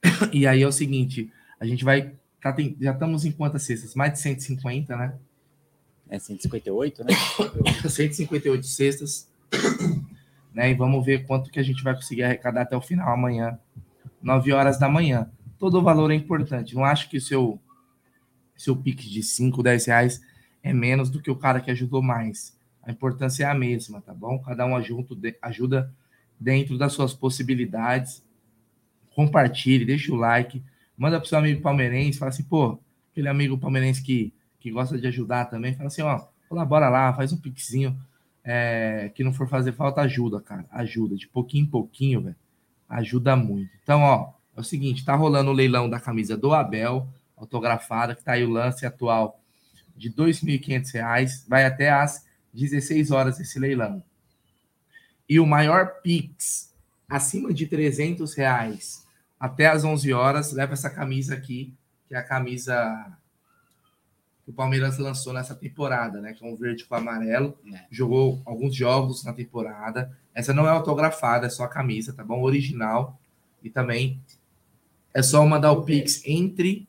E 0.34 0.46
aí 0.46 0.62
é 0.62 0.68
o 0.68 0.72
seguinte, 0.72 1.32
a 1.60 1.66
gente 1.66 1.84
vai. 1.84 2.14
Tá, 2.42 2.52
tem- 2.52 2.76
já 2.80 2.92
estamos 2.92 3.24
em 3.26 3.32
quantas 3.32 3.64
cestas? 3.64 3.96
Mais 3.96 4.14
de 4.14 4.20
150, 4.20 4.96
né? 4.98 5.18
É 6.10 6.20
158, 6.20 7.04
né? 7.04 7.14
158 7.90 8.66
cestas. 8.68 9.30
Né? 10.54 10.70
E 10.70 10.76
vamos 10.76 11.04
ver 11.04 11.26
quanto 11.26 11.50
que 11.50 11.60
a 11.60 11.64
gente 11.64 11.84
vai 11.84 11.96
conseguir 11.96 12.22
arrecadar 12.22 12.62
até 12.62 12.78
o 12.78 12.82
final, 12.82 13.12
amanhã, 13.12 13.58
9 14.22 14.52
horas 14.54 14.78
da 14.78 14.88
manhã. 14.88 15.28
Todo 15.58 15.80
o 15.80 15.82
valor 15.82 16.12
é 16.12 16.14
importante. 16.14 16.76
Não 16.76 16.86
acho 16.86 17.10
que 17.10 17.18
o 17.18 17.22
seu, 17.22 17.60
seu 18.56 18.76
pique 18.78 19.10
de 19.10 19.24
5, 19.24 19.64
10 19.64 19.88
reais 19.88 20.22
é 20.62 20.72
menos 20.72 21.10
do 21.10 21.20
que 21.20 21.32
o 21.32 21.36
cara 21.36 21.60
que 21.60 21.72
ajudou 21.72 22.04
mais. 22.04 22.56
A 22.84 22.92
importância 22.92 23.46
é 23.46 23.48
a 23.48 23.56
mesma, 23.56 24.00
tá 24.00 24.14
bom? 24.14 24.38
Cada 24.44 24.64
um 24.68 24.76
ajuda, 24.76 25.36
ajuda 25.42 25.92
dentro 26.44 26.78
das 26.78 26.94
suas 26.94 27.14
possibilidades. 27.14 28.24
Compartilhe, 29.16 29.86
deixa 29.86 30.12
o 30.12 30.16
like, 30.16 30.62
manda 30.98 31.20
pro 31.20 31.30
seu 31.30 31.38
amigo 31.38 31.62
palmeirense, 31.62 32.20
fala 32.20 32.30
assim, 32.30 32.44
pô, 32.44 32.80
aquele 33.12 33.30
amigo 33.30 33.58
palmeirense 33.58 34.02
que, 34.04 34.34
que 34.60 34.72
gosta 34.72 35.00
de 35.00 35.08
ajudar 35.08 35.46
também, 35.46 35.76
fala 35.76 35.88
assim, 35.88 36.02
ó, 36.02 36.26
colabora 36.50 36.90
lá, 36.90 37.14
faz 37.14 37.32
um 37.32 37.38
pixinho, 37.38 37.98
é, 38.44 39.12
que 39.16 39.24
não 39.24 39.32
for 39.32 39.48
fazer 39.48 39.72
falta, 39.72 40.02
ajuda, 40.02 40.42
cara, 40.42 40.66
ajuda, 40.72 41.16
de 41.16 41.28
pouquinho 41.28 41.64
em 41.64 41.70
pouquinho, 41.70 42.22
velho, 42.22 42.36
ajuda 42.90 43.36
muito. 43.36 43.72
Então, 43.82 44.02
ó, 44.02 44.34
é 44.56 44.60
o 44.60 44.64
seguinte, 44.64 45.06
tá 45.06 45.16
rolando 45.16 45.52
o 45.52 45.54
leilão 45.54 45.90
da 45.90 46.00
camisa 46.00 46.36
do 46.36 46.54
Abel, 46.54 47.08
autografada, 47.38 48.16
que 48.16 48.24
tá 48.24 48.34
aí 48.34 48.44
o 48.44 48.50
lance 48.50 48.86
atual 48.86 49.40
de 49.96 50.12
2.500 50.12 50.94
reais, 50.94 51.46
vai 51.48 51.66
até 51.66 51.92
às 51.92 52.26
16 52.54 53.12
horas 53.12 53.40
esse 53.40 53.60
leilão. 53.60 54.04
E 55.34 55.40
o 55.40 55.48
maior 55.48 55.96
Pix, 56.04 56.72
acima 57.10 57.52
de 57.52 57.66
300 57.66 58.36
reais, 58.36 59.04
até 59.40 59.66
às 59.66 59.84
11 59.84 60.14
horas, 60.14 60.54
leva 60.54 60.74
essa 60.74 60.92
camisa 60.92 61.34
aqui, 61.34 61.74
que 62.08 62.14
é 62.14 62.20
a 62.20 62.24
camisa 62.24 63.18
que 64.46 64.52
o 64.52 64.54
Palmeiras 64.54 65.00
lançou 65.00 65.34
nessa 65.34 65.56
temporada, 65.56 66.22
né? 66.22 66.34
Que 66.34 66.46
é 66.46 66.48
um 66.48 66.56
verde 66.56 66.86
com 66.86 66.94
amarelo. 66.94 67.58
Jogou 67.90 68.44
alguns 68.46 68.76
jogos 68.76 69.24
na 69.24 69.34
temporada. 69.34 70.16
Essa 70.36 70.54
não 70.54 70.68
é 70.68 70.70
autografada, 70.70 71.48
é 71.48 71.50
só 71.50 71.64
a 71.64 71.68
camisa, 71.68 72.14
tá 72.14 72.24
bom? 72.24 72.44
Original. 72.44 73.20
E 73.64 73.72
também 73.72 74.22
é 75.16 75.24
só 75.24 75.44
mandar 75.48 75.72
o 75.72 75.82
Pix 75.82 76.22
entre. 76.28 76.88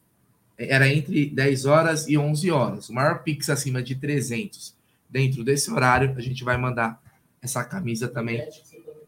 Era 0.58 0.86
entre 0.86 1.30
10 1.30 1.64
horas 1.64 2.08
e 2.08 2.18
11 2.18 2.50
horas. 2.50 2.90
O 2.90 2.92
maior 2.92 3.22
Pix 3.22 3.48
acima 3.48 3.82
de 3.82 3.94
300 3.94 4.76
dentro 5.08 5.42
desse 5.42 5.70
horário, 5.70 6.14
a 6.14 6.20
gente 6.20 6.44
vai 6.44 6.58
mandar 6.58 7.02
essa 7.44 7.62
camisa 7.62 8.08
também 8.08 8.42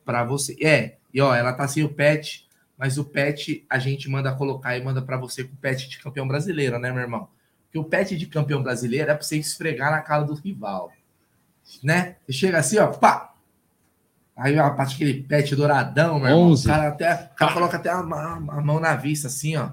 para 0.05 0.23
você. 0.24 0.56
É, 0.62 0.97
e 1.12 1.20
ó, 1.20 1.34
ela 1.34 1.52
tá 1.52 1.66
sem 1.66 1.82
o 1.82 1.89
pet, 1.89 2.47
mas 2.78 2.98
o 2.98 3.05
pet 3.05 3.65
a 3.68 3.78
gente 3.78 4.08
manda 4.08 4.32
colocar 4.34 4.76
e 4.76 4.82
manda 4.84 5.00
para 5.02 5.16
você 5.16 5.42
com 5.42 5.55
o 5.55 5.56
pet 5.56 5.89
de 5.89 5.98
campeão 5.98 6.28
brasileiro, 6.28 6.78
né, 6.78 6.92
meu 6.92 7.00
irmão? 7.02 7.28
Porque 7.65 7.78
o 7.78 7.84
pet 7.84 8.16
de 8.16 8.26
campeão 8.26 8.62
brasileiro 8.62 9.10
é 9.10 9.15
para 9.15 9.24
você 9.24 9.36
esfregar 9.39 9.90
na 9.90 10.00
cara 10.02 10.23
do 10.24 10.34
rival, 10.34 10.92
né? 11.82 12.16
Você 12.26 12.32
chega 12.32 12.58
assim, 12.58 12.78
ó, 12.78 12.89
pá! 12.89 13.32
Aí 14.36 14.58
ó, 14.58 14.68
parte 14.70 14.94
aquele 14.97 15.23
pet 15.23 15.56
douradão, 15.56 16.18
meu 16.18 16.28
irmão. 16.28 16.48
O 16.48 16.52
11. 16.52 16.66
cara, 16.66 16.89
até, 16.89 17.15
o 17.32 17.34
cara 17.36 17.52
coloca 17.55 17.76
até 17.78 17.89
a, 17.89 17.98
a- 18.00 18.36
a 18.36 18.60
mão 18.60 18.78
na 18.78 18.94
vista, 18.94 19.28
assim, 19.28 19.56
ó. 19.56 19.70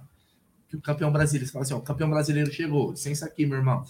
Que 0.70 0.78
o 0.78 0.82
campeão 0.82 1.12
brasileiro, 1.12 1.46
você 1.46 1.52
fala 1.52 1.64
assim, 1.64 1.74
ó, 1.74 1.78
o 1.78 1.82
campeão 1.82 2.10
brasileiro 2.10 2.52
chegou. 2.52 2.92
Licença 2.92 3.26
aqui, 3.26 3.46
meu 3.46 3.58
irmão. 3.58 3.84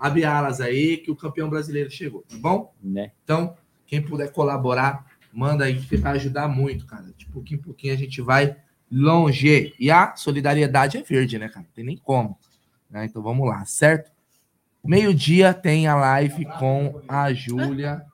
Abre 0.00 0.24
alas 0.24 0.60
aí 0.60 0.96
que 0.98 1.10
o 1.12 1.16
campeão 1.16 1.48
brasileiro 1.48 1.90
chegou, 1.90 2.22
tá 2.28 2.36
bom? 2.38 2.74
Né? 2.82 3.12
Então, 3.24 3.56
quem 3.86 4.02
puder 4.02 4.32
colaborar, 4.32 5.06
manda 5.32 5.64
aí 5.64 5.80
que 5.80 5.96
vai 5.96 6.12
ajudar 6.16 6.48
muito, 6.48 6.86
cara. 6.86 7.12
De 7.16 7.26
pouquinho 7.26 7.60
em 7.60 7.62
pouquinho 7.62 7.94
a 7.94 7.96
gente 7.96 8.20
vai 8.20 8.56
longe. 8.90 9.74
E 9.78 9.90
a 9.90 10.14
solidariedade 10.16 10.96
é 10.98 11.02
verde, 11.02 11.38
né, 11.38 11.48
cara? 11.48 11.66
Não 11.66 11.72
tem 11.74 11.84
nem 11.84 11.96
como. 11.96 12.38
né? 12.90 13.04
Então 13.04 13.22
vamos 13.22 13.46
lá, 13.48 13.64
certo? 13.64 14.10
Meio-dia 14.84 15.52
tem 15.52 15.88
a 15.88 15.96
live 15.96 16.44
com 16.58 17.00
a 17.08 17.32
Júlia, 17.32 18.04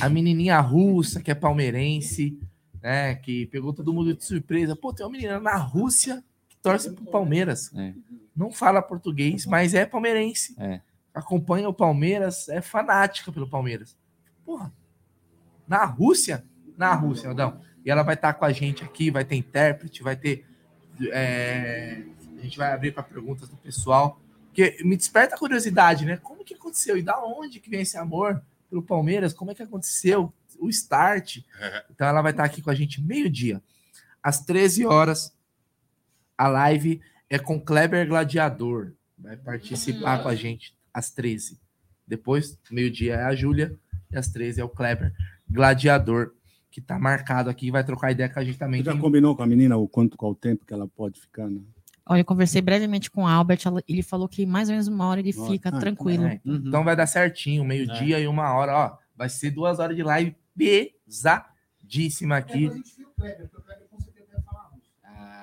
a 0.00 0.08
menininha 0.08 0.58
russa, 0.60 1.20
que 1.22 1.30
é 1.30 1.34
palmeirense, 1.34 2.38
né? 2.82 3.14
Que 3.16 3.46
pegou 3.46 3.72
todo 3.72 3.92
mundo 3.92 4.14
de 4.14 4.24
surpresa. 4.24 4.74
Pô, 4.74 4.92
tem 4.92 5.04
uma 5.04 5.12
menina 5.12 5.38
na 5.38 5.56
Rússia 5.56 6.24
que 6.48 6.56
torce 6.56 6.90
pro 6.92 7.04
Palmeiras. 7.04 7.70
Não 8.34 8.50
fala 8.50 8.80
português, 8.82 9.44
mas 9.46 9.74
é 9.74 9.84
palmeirense. 9.84 10.54
É. 10.58 10.80
Acompanha 11.14 11.68
o 11.68 11.74
Palmeiras, 11.74 12.48
é 12.48 12.60
fanática 12.60 13.30
pelo 13.30 13.48
Palmeiras. 13.48 13.96
Porra, 14.44 14.72
na 15.66 15.84
Rússia? 15.84 16.44
Na 16.76 16.94
Rússia, 16.94 17.28
Aldão. 17.28 17.60
E 17.84 17.90
ela 17.90 18.02
vai 18.02 18.14
estar 18.14 18.34
com 18.34 18.44
a 18.44 18.52
gente 18.52 18.82
aqui, 18.84 19.10
vai 19.10 19.24
ter 19.24 19.36
intérprete, 19.36 20.02
vai 20.02 20.16
ter. 20.16 20.46
é, 21.10 22.02
a 22.38 22.42
gente 22.42 22.56
vai 22.58 22.72
abrir 22.72 22.92
para 22.92 23.02
perguntas 23.02 23.48
do 23.48 23.56
pessoal. 23.56 24.20
Porque 24.46 24.76
me 24.84 24.96
desperta 24.96 25.34
a 25.34 25.38
curiosidade, 25.38 26.04
né? 26.04 26.16
Como 26.18 26.44
que 26.44 26.54
aconteceu? 26.54 26.96
E 26.96 27.02
da 27.02 27.18
onde 27.24 27.58
que 27.58 27.68
vem 27.68 27.80
esse 27.80 27.96
amor 27.96 28.42
pelo 28.70 28.82
Palmeiras? 28.82 29.32
Como 29.32 29.50
é 29.50 29.54
que 29.54 29.62
aconteceu? 29.62 30.32
O 30.58 30.68
start. 30.68 31.38
Então 31.90 32.06
ela 32.06 32.22
vai 32.22 32.30
estar 32.30 32.44
aqui 32.44 32.62
com 32.62 32.70
a 32.70 32.74
gente 32.74 33.02
meio-dia. 33.02 33.62
Às 34.22 34.40
13 34.44 34.86
horas, 34.86 35.36
a 36.38 36.48
live 36.48 37.00
é 37.28 37.38
com 37.38 37.60
Kleber 37.60 38.06
Gladiador. 38.06 38.92
Vai 39.18 39.36
participar 39.36 40.22
com 40.22 40.28
a 40.28 40.34
gente 40.34 40.76
às 40.92 41.10
13. 41.10 41.60
Depois, 42.06 42.58
meio-dia 42.70 43.14
é 43.14 43.24
a 43.24 43.34
Júlia 43.34 43.78
e 44.14 44.18
às 44.18 44.28
13 44.28 44.60
é 44.60 44.64
o 44.64 44.68
Kleber 44.68 45.12
Gladiador, 45.48 46.32
que 46.70 46.80
tá 46.80 46.98
marcado 46.98 47.50
aqui, 47.50 47.70
vai 47.70 47.84
trocar 47.84 48.10
ideia 48.10 48.28
com 48.28 48.40
a 48.40 48.44
gente 48.44 48.58
também. 48.58 48.82
Você 48.82 48.90
já 48.90 48.98
combinou 48.98 49.36
com 49.36 49.42
a 49.42 49.46
menina 49.46 49.76
o 49.76 49.86
quanto, 49.86 50.16
qual 50.16 50.32
o 50.32 50.34
tempo 50.34 50.64
que 50.66 50.72
ela 50.72 50.88
pode 50.88 51.20
ficar? 51.20 51.48
Né? 51.48 51.60
Olha, 52.06 52.20
eu 52.20 52.24
conversei 52.24 52.60
brevemente 52.60 53.10
com 53.10 53.22
o 53.22 53.26
Albert, 53.26 53.60
ele 53.88 54.02
falou 54.02 54.28
que 54.28 54.44
mais 54.44 54.68
ou 54.68 54.72
menos 54.72 54.88
uma 54.88 55.06
hora 55.06 55.20
ele 55.20 55.32
Olha, 55.36 55.50
fica 55.50 55.68
ah, 55.70 55.78
tranquilo. 55.78 56.26
É, 56.26 56.40
Então 56.44 56.84
vai 56.84 56.96
dar 56.96 57.06
certinho, 57.06 57.64
meio-dia 57.64 58.18
e 58.20 58.26
uma 58.26 58.52
hora, 58.52 58.76
ó. 58.76 58.96
Vai 59.16 59.28
ser 59.28 59.50
duas 59.50 59.78
horas 59.78 59.96
de 59.96 60.02
live 60.02 60.36
pesadíssima 60.56 62.36
aqui. 62.36 62.70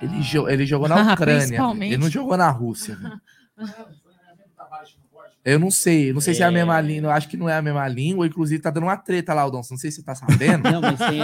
Ele, 0.02 0.20
jo- 0.22 0.50
ele 0.50 0.66
jogou 0.66 0.88
na 0.90 0.96
Ucrânia. 1.14 1.60
Ele 1.86 1.98
não 1.98 2.10
jogou 2.10 2.36
na 2.36 2.50
Rússia. 2.50 2.96
velho. 2.96 3.22
Eu 5.44 5.58
não 5.58 5.72
sei, 5.72 6.14
não 6.14 6.22
sei 6.22 6.36
se 6.36 6.44
é 6.44 6.46
a 6.46 6.52
mesma 6.52 6.80
língua, 6.80 7.08
eu 7.08 7.12
acho 7.12 7.28
que 7.28 7.36
não 7.36 7.50
é 7.50 7.56
a 7.56 7.62
mesma 7.64 7.88
língua, 7.88 8.28
inclusive 8.28 8.62
tá 8.62 8.70
dando 8.70 8.84
uma 8.84 8.96
treta 8.96 9.34
lá, 9.34 9.42
Aldon, 9.42 9.62
não 9.72 9.78
sei 9.78 9.90
se 9.90 9.98
você 9.98 10.04
tá 10.04 10.14
sabendo. 10.14 10.62
Não, 10.72 10.80
mas 10.82 11.00
tem, 11.00 11.20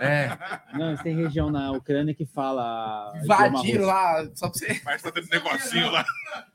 É. 0.00 0.38
não, 0.74 0.90
mas 0.90 1.02
tem 1.02 1.16
região 1.16 1.50
na 1.50 1.72
Ucrânia 1.72 2.14
que 2.14 2.26
fala. 2.26 3.14
Invadiram 3.22 3.86
lá, 3.86 4.28
só 4.34 4.50
pra 4.50 4.58
você. 4.58 4.80
Mas 4.84 5.00
tá 5.00 5.10
tendo 5.10 5.28
negocinho 5.30 5.90
lá. 5.90 6.04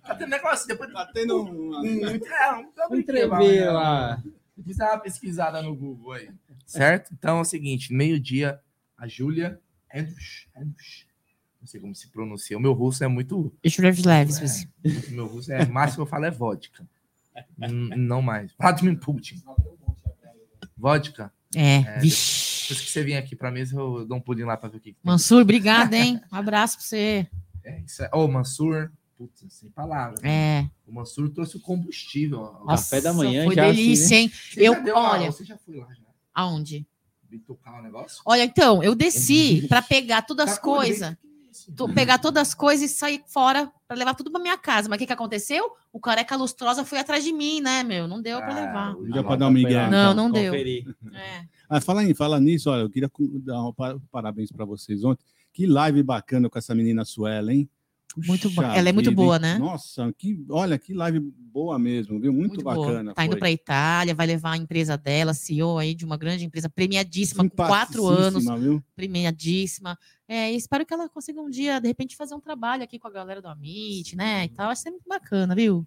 Tá 0.05 0.15
tendo 0.15 0.29
negócio, 0.29 0.67
depois 0.67 0.93
tá 0.93 1.05
tendo 1.11 1.43
um. 1.43 1.83
É, 1.83 2.53
um 2.55 2.71
Um 2.91 2.95
entrever 2.95 3.71
lá. 3.73 4.21
Fiz 4.63 4.77
uma 4.77 4.97
pesquisada 4.99 5.61
no 5.63 5.75
Google 5.75 6.11
aí. 6.13 6.29
Certo? 6.67 7.11
Então 7.17 7.39
é 7.39 7.41
o 7.41 7.45
seguinte: 7.45 7.91
meio-dia, 7.91 8.59
a 8.95 9.07
Júlia. 9.07 9.59
Não 11.59 11.67
sei 11.67 11.79
como 11.81 11.95
se 11.95 12.07
pronuncia. 12.09 12.55
O 12.57 12.61
meu 12.61 12.73
russo 12.73 13.03
é 13.03 13.07
muito. 13.07 13.51
Shulevs. 13.67 14.05
É, 14.85 15.09
o 15.09 15.11
meu 15.15 15.25
russo 15.27 15.51
é. 15.51 15.63
O 15.63 15.71
máximo 15.73 15.97
que 15.97 16.01
eu 16.07 16.11
falo 16.11 16.25
é 16.25 16.31
vodka. 16.31 16.85
Não 17.57 18.21
mais. 18.21 18.51
Vladimir 18.59 18.99
Putin. 18.99 19.41
Vodka? 20.77 21.31
É, 21.55 21.79
depois 21.81 22.01
vixe. 22.03 22.61
depois 22.69 22.81
que 22.85 22.91
você 22.91 23.03
vir 23.03 23.15
aqui 23.15 23.35
pra 23.35 23.51
mesa, 23.51 23.75
eu 23.75 24.05
dou 24.05 24.17
um 24.17 24.21
pulinho 24.21 24.47
lá 24.47 24.55
pra 24.55 24.69
ver 24.69 24.77
o 24.77 24.79
que. 24.79 24.93
que. 24.93 24.99
Mansur, 25.03 25.41
obrigado, 25.41 25.93
hein? 25.93 26.21
Um 26.31 26.35
abraço 26.35 26.77
pra 26.77 26.85
você. 26.85 27.27
É 27.63 27.79
isso. 27.81 28.03
é- 28.03 28.09
Ô, 28.13 28.27
Mansur. 28.27 28.91
Putz, 29.17 29.43
sem 29.49 29.69
palavras. 29.71 30.21
É. 30.23 30.65
O 30.87 30.93
Mansur 30.93 31.29
trouxe 31.29 31.57
o 31.57 31.59
combustível. 31.59 32.39
ó. 32.39 32.63
Nossa, 32.65 32.83
Café 32.95 33.01
da 33.01 33.13
manhã 33.13 33.43
foi 33.45 33.55
já, 33.55 33.65
assim, 33.67 33.75
delícia, 33.75 34.15
né? 34.15 34.21
hein? 34.23 34.29
Você 34.31 34.61
Eu, 34.61 34.73
já 34.75 34.79
deu 34.79 34.95
uma- 34.95 35.09
olha, 35.11 35.31
Você 35.31 35.43
já 35.43 35.57
foi 35.57 35.75
lá, 35.75 35.87
já? 35.93 36.05
aonde? 36.33 36.87
Bitucar 37.29 37.79
o 37.79 37.83
negócio? 37.83 38.21
Olha, 38.25 38.45
então, 38.45 38.81
eu 38.81 38.95
desci 38.95 39.65
para 39.67 39.81
pegar 39.81 40.21
todas 40.21 40.45
Tá 40.45 40.51
as 40.53 40.59
coisas. 40.59 41.17
Pegar 41.93 42.17
todas 42.19 42.41
as 42.49 42.53
coisas 42.53 42.89
e 42.91 42.93
sair 42.93 43.21
fora 43.27 43.71
para 43.87 43.97
levar 43.97 44.13
tudo 44.15 44.31
para 44.31 44.41
minha 44.41 44.57
casa. 44.57 44.87
Mas 44.89 44.97
o 44.97 44.99
que, 44.99 45.05
que 45.07 45.13
aconteceu? 45.13 45.63
O 45.91 45.99
careca 45.99 46.35
lustrosa 46.35 46.83
foi 46.85 46.99
atrás 46.99 47.23
de 47.23 47.31
mim, 47.31 47.61
né, 47.61 47.83
meu? 47.83 48.07
Não 48.07 48.21
deu 48.21 48.39
para 48.39 48.53
levar. 48.53 48.93
Não 48.93 49.03
deu 49.11 49.23
pra 49.23 49.35
dar 49.35 49.47
um 49.47 49.51
migué. 49.51 49.89
Não, 49.89 50.13
não 50.13 50.31
deu. 50.31 50.51
É. 51.13 51.45
Ah, 51.69 51.79
fala, 51.81 52.03
em, 52.03 52.13
fala 52.13 52.39
nisso, 52.39 52.69
olha, 52.69 52.81
eu 52.81 52.89
queria 52.89 53.09
dar 53.43 53.63
um 53.63 53.73
pa- 53.73 53.97
parabéns 54.11 54.51
para 54.51 54.65
vocês 54.65 55.03
ontem. 55.03 55.23
Que 55.53 55.65
live 55.67 56.01
bacana 56.03 56.49
com 56.49 56.57
essa 56.57 56.73
menina 56.75 57.03
Suela, 57.05 57.53
hein? 57.53 57.69
Muito 58.17 58.49
ela 58.61 58.89
é 58.89 58.91
muito 58.91 59.11
vida, 59.11 59.21
boa, 59.21 59.35
hein? 59.35 59.41
né? 59.41 59.57
Nossa, 59.59 60.11
que, 60.17 60.43
olha, 60.49 60.79
que 60.79 60.93
live 60.93 61.19
boa 61.19 61.77
mesmo, 61.77 62.19
viu? 62.19 62.33
Muito, 62.33 62.55
Muito 62.55 62.63
boa. 62.63 62.75
bacana. 62.75 63.13
Tá 63.13 63.23
indo 63.23 63.37
para 63.37 63.51
Itália, 63.51 64.15
vai 64.15 64.25
levar 64.25 64.51
a 64.51 64.57
empresa 64.57 64.97
dela, 64.97 65.33
CEO 65.33 65.77
aí 65.77 65.93
de 65.93 66.05
uma 66.05 66.17
grande 66.17 66.43
empresa 66.43 66.67
premiadíssima, 66.67 67.47
com 67.47 67.55
quatro 67.55 68.07
anos. 68.07 68.45
Viu? 68.59 68.83
Premiadíssima. 68.95 69.97
É, 70.27 70.51
e 70.51 70.55
espero 70.55 70.85
que 70.85 70.93
ela 70.93 71.07
consiga 71.07 71.39
um 71.39 71.49
dia, 71.49 71.79
de 71.79 71.87
repente, 71.87 72.15
fazer 72.15 72.33
um 72.33 72.39
trabalho 72.39 72.83
aqui 72.83 72.97
com 72.97 73.07
a 73.07 73.11
galera 73.11 73.41
do 73.41 73.47
Amit, 73.47 74.15
né? 74.15 74.45
E 74.45 74.49
tal. 74.49 74.69
Acho 74.69 74.83
que 74.83 74.89
é 74.89 74.91
muito 74.91 75.07
bacana, 75.07 75.53
viu? 75.53 75.85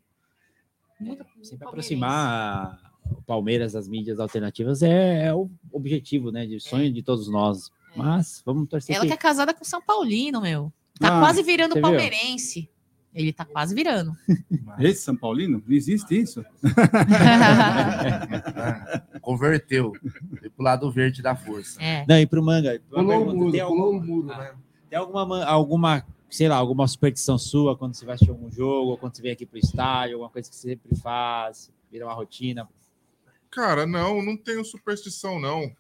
Muito, 1.01 1.25
Sempre 1.43 1.67
aproximar 1.67 2.93
o 3.11 3.23
Palmeiras 3.23 3.73
das 3.73 3.89
mídias 3.89 4.21
alternativas 4.21 4.83
é, 4.83 5.27
é 5.27 5.35
o 5.35 5.51
objetivo, 5.73 6.31
né? 6.31 6.47
De 6.47 6.61
sonho 6.61 6.93
de 6.93 7.03
todos 7.03 7.29
nós. 7.29 7.71
Mas 7.97 8.43
vamos 8.47 8.69
torcer 8.69 8.95
Ela 8.95 9.07
que 9.07 9.13
é 9.13 9.17
casada 9.17 9.53
com 9.53 9.65
São 9.65 9.83
Paulino, 9.83 10.41
meu. 10.41 10.73
Tá 11.03 11.17
Ah, 11.17 11.21
quase 11.21 11.43
virando 11.43 11.71
você 11.73 11.81
viu? 11.81 11.83
palmeirense. 11.83 12.69
Ele 13.15 13.31
tá 13.33 13.45
quase 13.45 13.75
virando. 13.75 14.17
Esse 14.81 15.03
São 15.03 15.15
Paulino? 15.15 15.63
Existe 15.69 16.19
isso? 16.19 16.43
Converteu. 19.21 19.93
Foi 20.39 20.51
pro 20.51 20.65
lado 20.65 20.91
verde 20.91 21.23
da 21.23 21.35
força. 21.37 21.81
É. 21.83 22.05
Não, 22.09 22.19
e 22.19 22.27
pro 22.27 22.43
manga. 22.43 22.81
uma 22.91 23.03
Pulou 23.03 23.23
o 23.23 23.35
muro, 23.37 23.53
tem 23.53 23.61
pulou 23.65 23.85
algum- 23.95 23.99
o 23.99 24.07
muro, 24.07 24.27
né? 24.29 24.55
Tem 24.89 24.99
alguma, 24.99 25.45
alguma, 25.45 26.07
sei 26.31 26.49
lá, 26.49 26.57
alguma 26.57 26.87
superstição 26.87 27.39
sua 27.39 27.77
quando 27.77 27.95
você 27.95 28.05
vai 28.05 28.15
assistir 28.15 28.31
algum 28.31 28.51
jogo, 28.51 28.91
ou 28.91 28.99
quando 28.99 29.17
você 29.17 29.23
vem 29.23 29.33
aqui 29.33 29.47
pro 29.47 29.59
estádio, 29.59 30.15
alguma 30.17 30.31
coisa 30.31 30.49
que 30.51 30.57
você 30.57 30.69
sempre 30.71 30.95
faz, 30.97 31.71
vira 31.91 32.07
uma 32.07 32.15
rotina? 32.15 32.69
Cara, 33.51 33.87
não, 33.87 34.23
não 34.23 34.37
tenho 34.37 34.65
superstição, 34.65 35.39
não. 35.41 35.71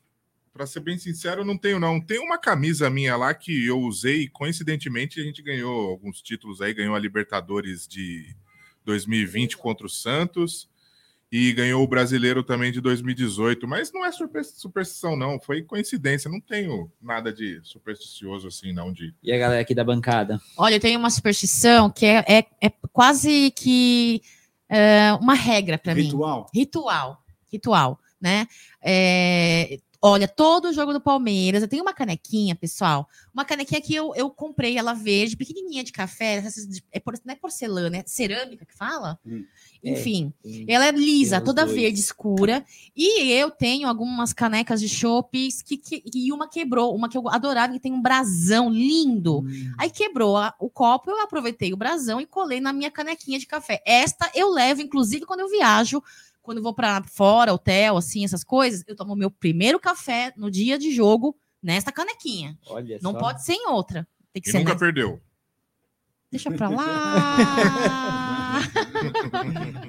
Pra 0.52 0.66
ser 0.66 0.80
bem 0.80 0.98
sincero, 0.98 1.44
não 1.46 1.56
tenho, 1.56 1.80
não. 1.80 1.98
Tem 1.98 2.18
uma 2.18 2.36
camisa 2.36 2.90
minha 2.90 3.16
lá 3.16 3.32
que 3.32 3.66
eu 3.66 3.80
usei, 3.80 4.28
coincidentemente, 4.28 5.18
a 5.18 5.24
gente 5.24 5.40
ganhou 5.42 5.88
alguns 5.88 6.20
títulos 6.20 6.60
aí, 6.60 6.74
ganhou 6.74 6.94
a 6.94 6.98
Libertadores 6.98 7.88
de 7.88 8.36
2020 8.84 9.56
contra 9.56 9.86
o 9.86 9.90
Santos 9.90 10.68
e 11.30 11.50
ganhou 11.54 11.82
o 11.82 11.86
Brasileiro 11.86 12.42
também 12.42 12.70
de 12.70 12.82
2018, 12.82 13.66
mas 13.66 13.90
não 13.90 14.04
é 14.04 14.12
super- 14.12 14.44
superstição, 14.44 15.16
não. 15.16 15.40
Foi 15.40 15.62
coincidência, 15.62 16.30
não 16.30 16.38
tenho 16.38 16.92
nada 17.00 17.32
de 17.32 17.58
supersticioso 17.62 18.46
assim, 18.48 18.74
não, 18.74 18.92
de 18.92 19.14
E 19.22 19.32
a 19.32 19.38
galera 19.38 19.62
aqui 19.62 19.74
da 19.74 19.82
bancada? 19.82 20.38
Olha, 20.58 20.74
eu 20.74 20.80
tenho 20.80 20.98
uma 20.98 21.08
superstição 21.08 21.90
que 21.90 22.04
é, 22.04 22.22
é, 22.28 22.44
é 22.60 22.70
quase 22.92 23.50
que 23.52 24.20
é, 24.68 25.14
uma 25.14 25.32
regra 25.32 25.78
para 25.78 25.94
mim. 25.94 26.02
Ritual? 26.02 26.50
Ritual. 26.54 27.24
Ritual, 27.50 27.98
né? 28.20 28.46
É, 28.82 29.78
olha, 30.04 30.26
todo 30.26 30.72
jogo 30.72 30.92
do 30.92 31.00
Palmeiras, 31.00 31.62
eu 31.62 31.68
tenho 31.68 31.82
uma 31.82 31.94
canequinha, 31.94 32.56
pessoal. 32.56 33.08
Uma 33.32 33.44
canequinha 33.44 33.80
que 33.80 33.94
eu, 33.94 34.12
eu 34.16 34.28
comprei, 34.28 34.76
ela 34.76 34.92
verde, 34.94 35.36
pequenininha 35.36 35.84
de 35.84 35.92
café. 35.92 36.34
essas 36.34 36.66
É, 36.90 36.98
por- 36.98 37.14
não 37.24 37.32
é 37.32 37.36
porcelana, 37.36 37.98
é 37.98 38.02
cerâmica 38.04 38.66
que 38.66 38.76
fala? 38.76 39.18
Enfim, 39.84 40.32
tem- 40.42 40.64
ela 40.68 40.86
é 40.86 40.90
lisa, 40.92 41.40
toda 41.40 41.64
dois. 41.64 41.76
verde 41.76 42.00
escura. 42.00 42.64
E 42.96 43.30
eu 43.32 43.50
tenho 43.50 43.88
algumas 43.88 44.32
canecas 44.32 44.80
de 44.80 44.88
chopes 44.88 45.62
que, 45.62 45.76
que, 45.76 46.02
e 46.12 46.32
uma 46.32 46.48
quebrou, 46.48 46.94
uma 46.94 47.08
que 47.08 47.16
eu 47.16 47.28
adorava, 47.28 47.72
que 47.72 47.80
tem 47.80 47.92
um 47.92 48.02
brasão 48.02 48.68
lindo. 48.70 49.44
Aí 49.78 49.88
quebrou 49.90 50.36
a- 50.36 50.54
o 50.58 50.68
copo, 50.68 51.10
eu 51.10 51.20
aproveitei 51.20 51.72
o 51.72 51.76
brasão 51.76 52.20
e 52.20 52.26
colei 52.26 52.60
na 52.60 52.72
minha 52.72 52.90
canequinha 52.90 53.38
de 53.38 53.46
café. 53.46 53.80
Esta 53.86 54.30
eu 54.34 54.50
levo, 54.50 54.80
inclusive, 54.82 55.24
quando 55.26 55.40
eu 55.40 55.48
viajo, 55.48 56.02
quando 56.42 56.58
eu 56.58 56.62
vou 56.62 56.74
para 56.74 57.02
fora, 57.04 57.52
hotel, 57.54 57.96
assim, 57.96 58.24
essas 58.24 58.44
coisas, 58.44 58.84
eu 58.86 58.96
tomo 58.96 59.14
meu 59.16 59.30
primeiro 59.30 59.78
café 59.78 60.32
no 60.36 60.50
dia 60.50 60.78
de 60.78 60.90
jogo 60.92 61.36
nesta 61.62 61.92
canequinha. 61.92 62.58
Olha 62.66 62.98
Não 63.00 63.12
só. 63.12 63.18
pode 63.18 63.44
ser 63.44 63.54
em 63.54 63.68
outra. 63.68 64.06
Tem 64.32 64.42
que 64.42 64.48
e 64.48 64.52
ser 64.52 64.58
nunca 64.58 64.72
nessa. 64.72 64.84
perdeu. 64.84 65.20
Deixa 66.30 66.50
pra 66.50 66.68
lá. 66.68 67.36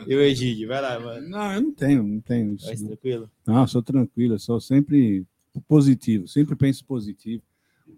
E 0.08 0.16
o 0.16 0.22
Egídio, 0.22 0.68
vai 0.68 0.82
lá, 0.82 1.00
mano. 1.00 1.30
Não, 1.30 1.54
eu 1.54 1.62
não 1.62 1.72
tenho, 1.74 2.04
não 2.04 2.20
tenho. 2.22 2.56
isso, 2.56 2.66
Mais 2.66 2.82
não. 2.82 2.88
tranquilo? 2.90 3.30
Não, 3.46 3.62
eu 3.62 3.68
sou 3.68 3.82
tranquilo, 3.84 4.36
eu 4.36 4.40
sou 4.40 4.60
sempre 4.60 5.26
positivo, 5.68 6.28
sempre 6.28 6.56
penso 6.56 6.84
positivo. 6.86 7.44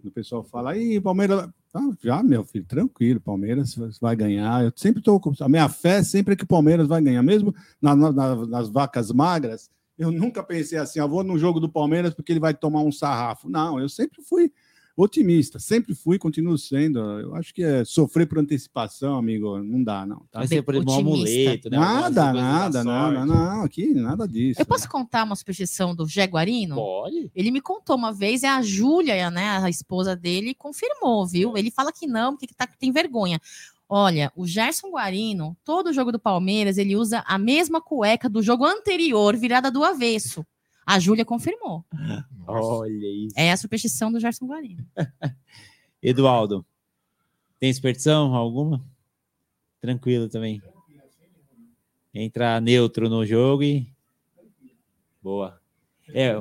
O 0.03 0.11
pessoal 0.11 0.43
fala, 0.43 0.71
aí, 0.71 0.99
Palmeiras. 0.99 1.49
Ah, 1.77 1.91
já, 2.01 2.23
meu 2.23 2.43
filho, 2.45 2.63
tranquilo, 2.65 3.19
Palmeiras 3.19 3.75
vai 3.99 4.15
ganhar. 4.15 4.63
Eu 4.63 4.71
sempre 4.75 4.99
estou. 4.99 5.21
A 5.41 5.49
minha 5.49 5.67
fé 5.67 6.01
sempre 6.03 6.33
é 6.33 6.37
que 6.37 6.45
o 6.45 6.47
Palmeiras 6.47 6.87
vai 6.87 7.01
ganhar, 7.01 7.21
mesmo 7.21 7.53
na- 7.81 7.93
na- 7.95 8.11
na- 8.13 8.45
nas 8.47 8.69
vacas 8.69 9.11
magras. 9.11 9.69
Eu 9.97 10.09
nunca 10.11 10.41
pensei 10.41 10.77
assim, 10.77 10.99
eu 10.99 11.09
vou 11.09 11.23
no 11.23 11.37
jogo 11.37 11.59
do 11.59 11.69
Palmeiras 11.69 12.13
porque 12.13 12.31
ele 12.31 12.39
vai 12.39 12.53
tomar 12.53 12.81
um 12.81 12.91
sarrafo. 12.91 13.49
Não, 13.49 13.77
eu 13.79 13.89
sempre 13.89 14.21
fui 14.23 14.51
otimista, 14.95 15.59
sempre 15.59 15.93
fui, 15.93 16.17
continuo 16.17 16.57
sendo. 16.57 16.99
Eu 16.99 17.35
acho 17.35 17.53
que 17.53 17.63
é 17.63 17.83
sofrer 17.83 18.27
por 18.27 18.39
antecipação, 18.39 19.17
amigo, 19.17 19.57
não 19.61 19.83
dá, 19.83 20.05
não. 20.05 20.19
Tá? 20.31 20.39
Vai 20.39 20.47
ser 20.47 20.61
por 20.61 20.75
um 20.75 20.91
amuleto, 20.91 21.69
né? 21.69 21.77
Nada, 21.77 22.31
nada, 22.31 22.83
nada, 22.83 23.25
não, 23.25 23.63
aqui 23.63 23.93
nada 23.93 24.27
disso. 24.27 24.61
Eu 24.61 24.65
posso 24.65 24.89
contar 24.89 25.23
uma 25.23 25.35
superstição 25.35 25.93
do 25.93 26.07
Jaguarino? 26.07 26.75
Pode. 26.75 27.29
Ele 27.35 27.51
me 27.51 27.61
contou 27.61 27.95
uma 27.95 28.13
vez, 28.13 28.43
é 28.43 28.47
a 28.47 28.61
Júlia, 28.61 29.29
né, 29.29 29.59
a 29.61 29.69
esposa 29.69 30.15
dele, 30.15 30.53
confirmou, 30.53 31.27
viu? 31.27 31.57
Ele 31.57 31.69
fala 31.69 31.91
que 31.91 32.07
não, 32.07 32.37
porque 32.37 32.53
tá, 32.53 32.65
tem 32.67 32.91
vergonha. 32.91 33.39
Olha, 33.87 34.31
o 34.35 34.47
Gerson 34.47 34.89
Guarino, 34.89 35.55
todo 35.63 35.93
jogo 35.93 36.11
do 36.11 36.19
Palmeiras, 36.19 36.77
ele 36.77 36.95
usa 36.95 37.23
a 37.27 37.37
mesma 37.37 37.79
cueca 37.79 38.27
do 38.27 38.41
jogo 38.41 38.65
anterior, 38.65 39.35
virada 39.37 39.69
do 39.69 39.83
avesso. 39.83 40.43
A 40.85 40.99
Júlia 40.99 41.25
confirmou. 41.25 41.83
Olha 42.47 43.07
isso. 43.07 43.33
É 43.37 43.51
a 43.51 43.57
superstição 43.57 44.11
do 44.11 44.19
Gerson 44.19 44.45
Guarino. 44.45 44.85
Eduardo, 46.01 46.63
tem 47.59 47.73
superstição 47.73 48.35
alguma? 48.35 48.85
Tranquilo 49.81 50.29
também. 50.29 50.61
Entra 52.13 52.61
neutro 52.61 53.09
no 53.09 53.25
jogo 53.25 53.63
e. 53.63 53.87
Boa. 55.21 55.59
É, 56.09 56.33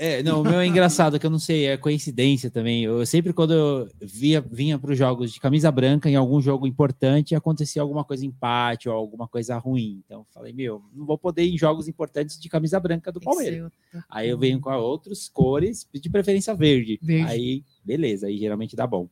é, 0.00 0.22
não, 0.22 0.40
o 0.40 0.42
meu 0.42 0.60
é 0.60 0.66
engraçado, 0.66 1.18
que 1.18 1.26
eu 1.26 1.30
não 1.30 1.38
sei, 1.38 1.66
é 1.66 1.76
coincidência 1.76 2.50
também. 2.50 2.84
Eu 2.84 3.04
sempre, 3.04 3.34
quando 3.34 3.52
eu 3.52 3.88
via, 4.00 4.40
vinha 4.40 4.78
para 4.78 4.92
os 4.92 4.96
jogos 4.96 5.30
de 5.30 5.38
camisa 5.38 5.70
branca, 5.70 6.08
em 6.08 6.16
algum 6.16 6.40
jogo 6.40 6.66
importante, 6.66 7.34
acontecia 7.34 7.82
alguma 7.82 8.02
coisa 8.02 8.24
empate 8.24 8.88
ou 8.88 8.94
alguma 8.94 9.28
coisa 9.28 9.58
ruim. 9.58 10.02
Então, 10.06 10.24
falei, 10.32 10.54
meu, 10.54 10.82
não 10.94 11.04
vou 11.04 11.18
poder 11.18 11.44
ir 11.44 11.52
em 11.52 11.58
jogos 11.58 11.86
importantes 11.86 12.40
de 12.40 12.48
camisa 12.48 12.80
branca 12.80 13.12
do 13.12 13.20
Palmeiras. 13.20 13.70
Aí 14.08 14.30
eu 14.30 14.38
venho 14.38 14.58
com 14.58 14.72
outras 14.72 15.28
cores, 15.28 15.86
de 15.92 16.08
preferência 16.08 16.54
verde. 16.54 16.98
Verde. 17.02 17.30
Aí, 17.30 17.64
beleza, 17.84 18.26
aí 18.26 18.38
geralmente 18.38 18.74
dá 18.74 18.86
bom. 18.86 19.06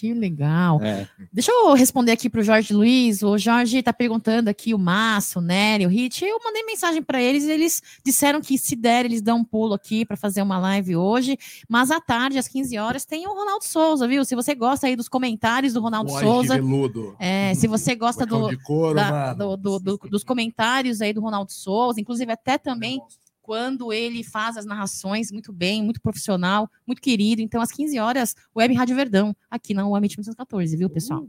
Que 0.00 0.14
legal. 0.14 0.80
É. 0.82 1.06
Deixa 1.30 1.52
eu 1.52 1.74
responder 1.74 2.12
aqui 2.12 2.30
para 2.30 2.40
o 2.40 2.42
Jorge 2.42 2.72
Luiz. 2.72 3.22
O 3.22 3.36
Jorge 3.36 3.76
está 3.80 3.92
perguntando 3.92 4.48
aqui 4.48 4.72
o 4.72 4.78
Márcio, 4.78 5.40
o 5.40 5.44
Nery, 5.44 5.84
o 5.84 5.90
Hit. 5.90 6.24
Eu 6.24 6.38
mandei 6.42 6.62
mensagem 6.64 7.02
para 7.02 7.20
eles 7.20 7.44
e 7.44 7.50
eles 7.50 7.82
disseram 8.02 8.40
que 8.40 8.56
se 8.56 8.74
der, 8.74 9.04
eles 9.04 9.20
dão 9.20 9.36
um 9.40 9.44
pulo 9.44 9.74
aqui 9.74 10.06
para 10.06 10.16
fazer 10.16 10.40
uma 10.40 10.58
live 10.58 10.96
hoje. 10.96 11.36
Mas 11.68 11.90
à 11.90 12.00
tarde, 12.00 12.38
às 12.38 12.48
15 12.48 12.78
horas, 12.78 13.04
tem 13.04 13.26
o 13.26 13.34
Ronaldo 13.34 13.62
Souza, 13.66 14.08
viu? 14.08 14.24
Se 14.24 14.34
você 14.34 14.54
gosta 14.54 14.86
aí 14.86 14.96
dos 14.96 15.08
comentários 15.08 15.74
do 15.74 15.80
Ronaldo 15.82 16.10
de 16.10 16.18
Souza. 16.20 16.54
veludo. 16.54 17.14
É, 17.18 17.52
se 17.54 17.66
você 17.66 17.94
gosta 17.94 18.24
do, 18.24 18.48
de 18.48 18.56
couro, 18.62 18.94
da- 18.94 19.34
do- 19.34 19.56
do- 19.58 19.78
do- 19.78 19.98
dos 20.08 20.24
comentários 20.24 21.02
aí 21.02 21.12
do 21.12 21.20
Ronaldo 21.20 21.52
Souza, 21.52 22.00
inclusive 22.00 22.32
até 22.32 22.56
também 22.56 22.98
quando 23.42 23.92
ele 23.92 24.22
faz 24.22 24.56
as 24.56 24.64
narrações 24.64 25.30
muito 25.32 25.52
bem, 25.52 25.82
muito 25.82 26.00
profissional, 26.00 26.70
muito 26.86 27.02
querido. 27.02 27.42
Então, 27.42 27.60
às 27.60 27.72
15 27.72 27.98
horas, 27.98 28.34
Web 28.56 28.74
Rádio 28.74 28.96
Verdão, 28.96 29.36
aqui 29.50 29.74
na 29.74 29.86
UAM 29.86 30.00
1914, 30.00 30.76
viu, 30.76 30.90
pessoal? 30.90 31.26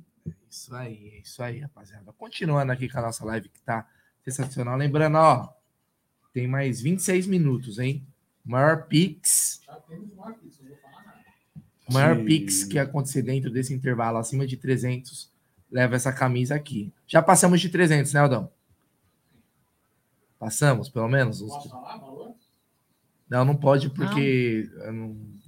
Isso 0.50 0.76
aí, 0.76 1.22
isso 1.24 1.42
aí, 1.42 1.60
rapaziada. 1.60 2.12
Continuando 2.14 2.72
aqui 2.72 2.90
com 2.90 3.00
a 3.00 3.02
nossa 3.02 3.26
live 3.26 3.50
que 3.50 3.62
tá 3.62 3.88
sensacional. 4.24 4.78
Lembrando, 4.78 5.16
ó, 5.18 5.50
tem 6.34 6.48
mais 6.48 6.82
26 6.82 7.28
minutos, 7.28 7.80
hein? 7.80 8.06
O 8.46 8.52
maior 8.52 8.88
Pix. 8.88 9.62
O 11.88 11.94
maior 11.94 12.18
Sim. 12.18 12.26
Pix 12.26 12.64
que 12.64 12.80
acontecer 12.80 13.22
dentro 13.22 13.50
desse 13.50 13.74
intervalo, 13.74 14.18
acima 14.18 14.46
de 14.46 14.58
300, 14.58 15.32
leva 15.72 15.96
essa 15.96 16.12
camisa 16.12 16.56
aqui. 16.56 16.94
Já 17.08 17.22
passamos 17.22 17.62
de 17.62 17.70
300, 17.70 18.14
né, 18.14 18.20
Aldão? 18.20 18.52
Passamos, 20.42 20.90
pelo 20.90 21.08
menos? 21.08 21.40
Os- 21.40 21.52
Não, 23.30 23.46
não 23.46 23.56
pode, 23.56 23.92
porque. 23.92 24.68
eu 24.84 24.92
Não, 24.92 25.08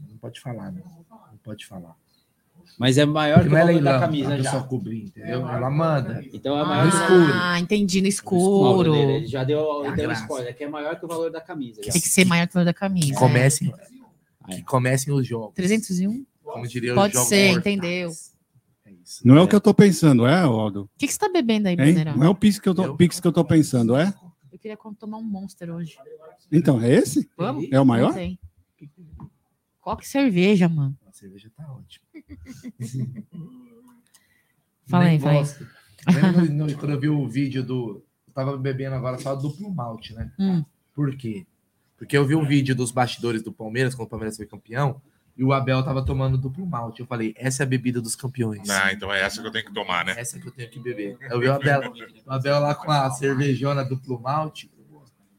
não 0.10 0.18
pode 0.22 0.40
falar, 0.40 0.72
né? 0.72 0.84
Não 1.10 1.38
pode 1.44 1.66
falar. 1.66 1.96
Mas 2.78 2.98
é 3.00 3.06
maior 3.06 3.40
que 3.44 3.50
não 3.50 3.54
o 3.56 3.58
é 3.58 3.60
valor 3.62 3.74
leilão, 3.74 3.94
da 3.94 4.00
camisa 4.00 4.30
já. 4.38 4.44
pessoa 4.44 4.64
cobrir, 4.64 5.04
entendeu? 5.06 5.48
Ela 5.48 5.70
manda. 5.70 6.24
Então 6.32 6.58
é 6.60 6.64
maior 6.64 6.86
No 6.86 6.92
que 6.92 6.98
o 6.98 7.02
escuro. 7.02 7.34
Ah, 7.34 7.60
entendi, 7.60 8.02
no 8.02 8.06
Ó, 8.06 8.10
escuro. 8.10 8.92
dele, 8.94 9.12
ele 9.14 9.28
já 9.28 9.44
deu, 9.44 9.84
É 9.84 9.90
a 9.90 9.92
deu 9.96 10.10
um 10.10 10.14
spoiler, 10.14 10.56
que 10.56 10.64
é 10.64 10.70
maior 10.70 10.96
que 10.98 11.06
o 11.06 11.08
valor 11.08 11.32
da 11.32 11.42
camisa. 11.42 11.82
já. 11.84 11.92
Tem 11.92 12.02
que 12.02 12.10
ser 12.10 12.26
maior 12.26 12.46
que 12.48 12.54
o 12.54 12.56
valor 12.56 12.66
da 12.66 12.74
camisa. 12.74 13.08
Que 13.08 13.14
comecem, 13.16 13.74
É. 14.48 14.56
que 14.56 14.62
comecem 14.64 15.12
os 15.12 15.28
jogos. 15.28 15.56
301? 15.56 16.24
Como 16.44 16.68
diria 16.68 16.94
Pode 16.94 17.18
ser, 17.18 17.54
mortais. 17.54 17.58
entendeu? 17.58 18.12
Não 19.26 19.38
é 19.38 19.42
o 19.42 19.48
que 19.48 19.56
eu 19.56 19.62
tô 19.62 19.74
pensando, 19.74 20.26
é, 20.26 20.40
Aldo? 20.42 20.84
O 20.84 20.90
que, 20.98 21.08
que 21.08 21.14
você 21.14 21.20
tá 21.20 21.28
bebendo 21.30 21.68
aí, 21.68 21.74
Hein? 21.74 21.80
Bandeirão? 21.80 22.16
Não 22.18 22.26
é 22.28 22.30
o 22.30 22.36
Pix 22.36 22.60
que 22.60 22.70
eu 22.70 22.76
tô, 22.76 22.96
Pix 22.96 23.20
que 23.20 23.28
eu 23.28 23.32
tô 23.34 23.44
pensando, 23.44 23.96
é? 23.96 24.14
Eu 24.64 24.78
queria 24.78 24.96
tomar 24.98 25.18
um 25.18 25.24
Monster 25.24 25.70
hoje. 25.70 25.98
Então, 26.52 26.80
é 26.82 26.90
esse? 26.94 27.30
Vamos? 27.38 27.68
É 27.72 27.80
o 27.82 27.86
maior? 27.86 28.14
Não. 28.14 28.38
Coque 29.82 30.08
cerveja, 30.08 30.70
mano. 30.70 30.98
A 31.06 31.12
cerveja 31.12 31.52
tá 31.56 31.70
ótima. 31.70 32.06
Fala 34.88 35.06
aí, 35.06 35.20
fala 35.20 35.40
aí. 35.40 36.14
Lembra 36.14 36.32
no- 36.46 36.68
no- 36.68 36.78
quando 36.78 36.92
eu 36.92 37.00
vi 37.00 37.10
o 37.10 37.28
vídeo 37.28 37.64
do. 37.64 38.04
Eu 38.28 38.34
tava 38.34 38.58
bebendo 38.58 38.96
agora 38.96 39.18
só 39.18 39.36
duplo 39.36 39.74
malte, 39.74 40.14
né? 40.14 40.32
Hum. 40.40 40.64
Por 40.94 41.16
quê? 41.16 41.46
Porque 41.98 42.18
eu 42.18 42.26
vi 42.26 42.36
um 42.36 42.46
vídeo 42.46 42.76
dos 42.76 42.92
bastidores 42.92 43.42
do 43.42 43.52
Palmeiras, 43.54 43.96
quando 43.96 44.08
o 44.08 44.10
Palmeiras 44.10 44.36
foi 44.36 44.46
campeão, 44.46 45.02
e 45.36 45.44
o 45.44 45.52
Abel 45.52 45.84
tava 45.84 46.06
tomando 46.06 46.38
duplo 46.38 46.66
malte. 46.66 47.00
Eu 47.00 47.08
falei, 47.08 47.34
essa 47.38 47.64
é 47.64 47.66
a 47.66 47.68
bebida 47.68 48.00
dos 48.00 48.16
campeões. 48.16 48.70
Ah, 48.70 48.94
então 48.94 49.12
é 49.12 49.22
essa 49.22 49.42
que 49.42 49.48
eu 49.48 49.52
tenho 49.52 49.66
que 49.66 49.74
tomar, 49.74 50.06
né? 50.06 50.14
Essa 50.18 50.40
que 50.40 50.48
eu 50.48 50.52
tenho 50.52 50.70
que 50.70 50.80
beber. 50.80 51.18
Eu 51.30 51.40
vi 51.40 51.48
o 51.48 51.54
Abel, 51.54 51.82
o 52.26 52.32
Abel 52.32 52.60
lá 52.60 52.76
com 52.76 52.92
a 52.92 53.10
cervejona 53.12 53.84
duplo 53.84 54.20
malte. 54.20 54.72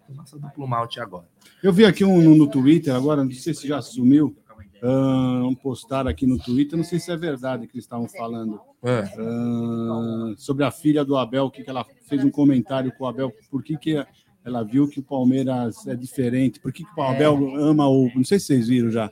Tomar 0.06 0.24
essa 0.24 0.39
duplo 0.39 0.66
malte 0.66 1.00
agora. 1.00 1.26
Eu 1.62 1.73
vi 1.73 1.84
aqui 1.84 2.05
um 2.05 2.20
no, 2.20 2.34
no 2.34 2.47
Twitter 2.48 2.94
agora, 2.94 3.24
não 3.24 3.31
sei 3.31 3.55
se 3.55 3.68
já 3.68 3.81
sumiu. 3.81 4.36
um 4.82 5.55
postar 5.55 6.08
aqui 6.08 6.26
no 6.26 6.39
Twitter, 6.39 6.76
não 6.76 6.84
sei 6.84 6.98
se 6.98 7.10
é 7.10 7.16
verdade 7.16 7.66
que 7.66 7.76
eles 7.76 7.84
estavam 7.84 8.08
falando. 8.08 8.60
Ah, 8.82 10.34
sobre 10.36 10.64
a 10.64 10.70
filha 10.70 11.05
do 11.05 11.16
Abel, 11.16 11.50
que, 11.50 11.62
que 11.62 11.70
ela 11.70 11.86
fez 12.08 12.23
um 12.24 12.31
comentário 12.31 12.92
com 12.98 13.05
o 13.05 13.06
Abel, 13.06 13.32
por 13.48 13.62
que, 13.62 13.78
que 13.78 14.05
ela 14.44 14.62
viu 14.62 14.86
que 14.89 15.00
o 15.00 15.02
Palmeiras 15.02 15.86
é 15.86 15.94
diferente, 15.94 16.60
por 16.60 16.73
que, 16.73 16.84
que 16.84 17.00
o 17.00 17.02
Abel 17.02 17.56
ama 17.56 17.89
o. 17.89 18.10
Não 18.14 18.24
sei 18.24 18.39
se 18.39 18.47
vocês 18.47 18.68
viram 18.68 18.90
já. 18.90 19.10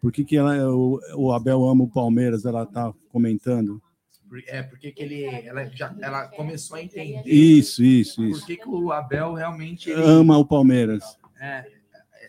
Por 0.00 0.12
que, 0.12 0.24
que 0.24 0.36
ela, 0.36 0.68
o, 0.70 1.00
o 1.16 1.32
Abel 1.32 1.64
ama 1.64 1.84
o 1.84 1.88
Palmeiras? 1.90 2.44
Ela 2.44 2.64
tá 2.66 2.92
comentando. 3.10 3.82
Por- 4.28 4.42
É, 4.46 4.62
porque 4.62 4.92
que 4.92 5.02
ele, 5.02 5.24
ela, 5.24 5.64
já, 5.66 5.94
ela 6.00 6.28
começou 6.28 6.76
a 6.76 6.82
entender 6.82 7.22
Isso, 7.26 7.82
isso, 7.82 8.16
por 8.16 8.28
isso. 8.28 8.46
que, 8.46 8.56
que 8.58 8.68
o 8.68 8.92
Abel 8.92 9.34
realmente 9.34 9.90
ele- 9.90 10.02
Ama 10.02 10.36
o 10.38 10.44
Palmeiras. 10.44 11.02
é, 11.40 11.66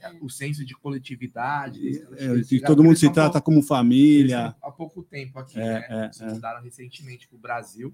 é, 0.02 0.12
o 0.22 0.30
senso 0.30 0.66
de 0.66 0.74
coletividade. 0.76 2.02
É, 2.18 2.42
que 2.42 2.62
todo 2.62 2.84
mundo 2.84 2.96
se 2.98 3.12
trata 3.12 3.42
como 3.42 3.62
família. 3.62 4.56
há 4.62 4.72
pouco 4.72 5.04
tempo 5.04 5.38
aqui, 5.40 5.60
É, 5.60 5.64
né? 5.66 5.88
é, 6.08 6.12
Se 6.14 6.24
é. 6.24 6.28
mudaram 6.34 6.64
recentemente 6.64 7.28
para 7.28 7.36
o 7.38 7.40
Brasil. 7.40 7.94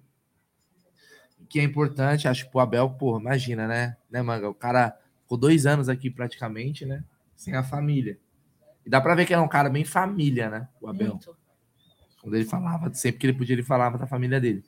Que 1.49 1.59
é 1.59 1.63
importante, 1.63 2.27
acho 2.27 2.45
que 2.45 2.51
pro 2.51 2.59
Abel, 2.61 2.89
pô, 2.91 3.19
imagina, 3.19 3.67
né? 3.67 3.97
Né, 4.09 4.21
Manga? 4.21 4.49
O 4.49 4.53
cara 4.53 4.97
ficou 5.21 5.37
dois 5.37 5.65
anos 5.65 5.89
aqui 5.89 6.09
praticamente, 6.09 6.85
né? 6.85 7.03
Sem 7.35 7.53
a 7.55 7.63
família. 7.63 8.17
E 8.85 8.89
dá 8.89 9.01
pra 9.01 9.15
ver 9.15 9.25
que 9.25 9.33
é 9.33 9.39
um 9.39 9.47
cara 9.47 9.69
bem 9.69 9.83
família, 9.83 10.49
né? 10.49 10.67
O 10.81 10.87
Abel. 10.87 11.19
Quando 12.21 12.35
ele 12.35 12.45
falava, 12.45 12.93
sempre 12.93 13.19
que 13.19 13.27
ele 13.27 13.33
podia, 13.37 13.53
ele 13.55 13.63
falava 13.63 13.97
da 13.97 14.07
família 14.07 14.39
dele. 14.39 14.63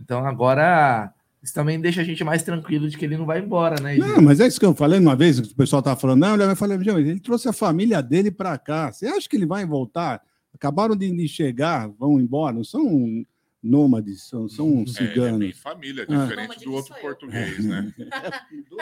Então 0.00 0.24
agora, 0.26 1.12
isso 1.42 1.52
também 1.54 1.80
deixa 1.80 2.00
a 2.00 2.04
gente 2.04 2.22
mais 2.24 2.42
tranquilo 2.42 2.88
de 2.88 2.96
que 2.96 3.04
ele 3.04 3.16
não 3.16 3.26
vai 3.26 3.40
embora, 3.40 3.80
né? 3.80 3.96
Não, 3.96 4.20
mas 4.22 4.38
é 4.40 4.46
isso 4.46 4.58
que 4.60 4.66
eu 4.66 4.74
falei 4.74 4.98
uma 5.00 5.16
vez, 5.16 5.40
que 5.40 5.52
o 5.52 5.56
pessoal 5.56 5.80
estava 5.80 5.98
falando, 5.98 6.20
não, 6.20 6.36
eu 6.36 6.56
falei, 6.56 6.78
"Gente, 6.78 6.98
ele 7.00 7.20
trouxe 7.20 7.48
a 7.48 7.52
família 7.52 8.00
dele 8.02 8.30
para 8.30 8.56
cá. 8.58 8.92
Você 8.92 9.06
acha 9.06 9.28
que 9.28 9.36
ele 9.36 9.46
vai 9.46 9.64
voltar? 9.66 10.22
Acabaram 10.54 10.96
de, 10.96 11.26
chegar, 11.28 11.88
vão 11.88 12.18
embora, 12.20 12.54
não 12.56 12.64
são 12.64 13.24
nômades, 13.62 14.22
são, 14.22 14.48
são 14.48 14.78
É, 14.78 14.82
é 14.82 14.86
ciganos. 14.86 15.38
bem 15.40 15.52
família, 15.52 16.06
Ah. 16.08 16.24
diferente 16.26 16.58
do 16.64 16.72
outro 16.72 16.94
português, 17.00 17.64
né? 17.64 17.92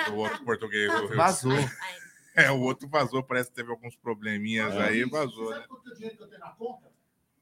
Do 0.08 0.16
outro 0.16 0.44
português. 0.44 0.90
eu- 0.92 1.16
Vazou. 1.16 1.52
É, 2.48 2.50
o 2.50 2.60
outro 2.60 2.86
vazou, 2.88 3.22
parece 3.22 3.48
que 3.48 3.56
teve 3.56 3.70
alguns 3.70 3.96
probleminhas 3.96 4.74
É. 4.74 4.88
aí, 4.88 5.04
vazou, 5.04 5.50
né? 5.50 5.64
Quanto 5.68 5.88
é 5.88 5.92
o 5.92 5.94
dinheiro 5.94 6.16
que 6.16 6.22
eu 6.22 6.28
tenho 6.28 6.40
na 6.40 6.50
conta? 6.50 6.86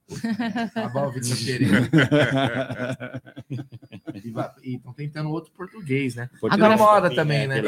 A 0.77 0.89
Valverde 0.89 1.45
Pereira. 1.45 1.91
E 4.63 4.75
estão 4.77 4.93
tentando 4.93 5.31
outro 5.31 5.53
português, 5.53 6.15
né? 6.15 6.31
Agora- 6.51 6.77
moda 6.77 7.15
também, 7.15 7.47
né? 7.47 7.59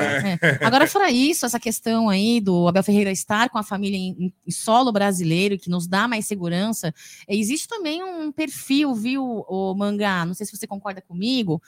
É. 0.41 0.65
Agora, 0.65 0.87
fora 0.87 1.11
isso, 1.11 1.45
essa 1.45 1.59
questão 1.61 2.09
aí 2.09 2.41
do 2.41 2.69
Abel 2.69 2.83
Ferreira 2.83 3.11
estar 3.11 3.51
com 3.51 3.59
a 3.59 3.63
família 3.63 3.97
em, 3.97 4.33
em 4.47 4.51
solo 4.51 4.93
brasileiro, 4.93 5.59
que 5.59 5.69
nos 5.69 5.87
dá 5.87 6.07
mais 6.09 6.27
segurança, 6.27 6.95
é, 7.27 7.35
existe 7.37 7.69
também 7.69 8.03
um 8.03 8.31
perfil, 8.33 8.95
viu, 8.95 9.45
o 9.49 9.75
Mangá? 9.75 10.25
Não 10.25 10.35
sei 10.35 10.47
se 10.47 10.57
você 10.57 10.67
concorda 10.67 11.01
comigo. 11.03 11.61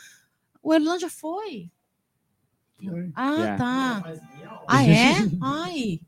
O 0.62 0.72
já 0.98 1.10
foi. 1.10 1.70
Ah, 3.14 3.42
É. 3.42 3.56
tá. 3.56 4.12
Ah, 4.66 4.84
é? 4.86 5.14
Ai, 5.40 6.00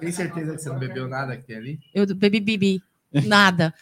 Tem 0.00 0.12
certeza 0.12 0.54
que 0.54 0.58
você 0.62 0.68
não 0.68 0.78
bebeu 0.78 1.08
nada 1.08 1.36
que 1.36 1.44
tem 1.44 1.56
ali? 1.56 1.80
eu 1.94 2.06
bebi 2.14 2.40
bibi. 2.40 2.82
Nada. 3.26 3.74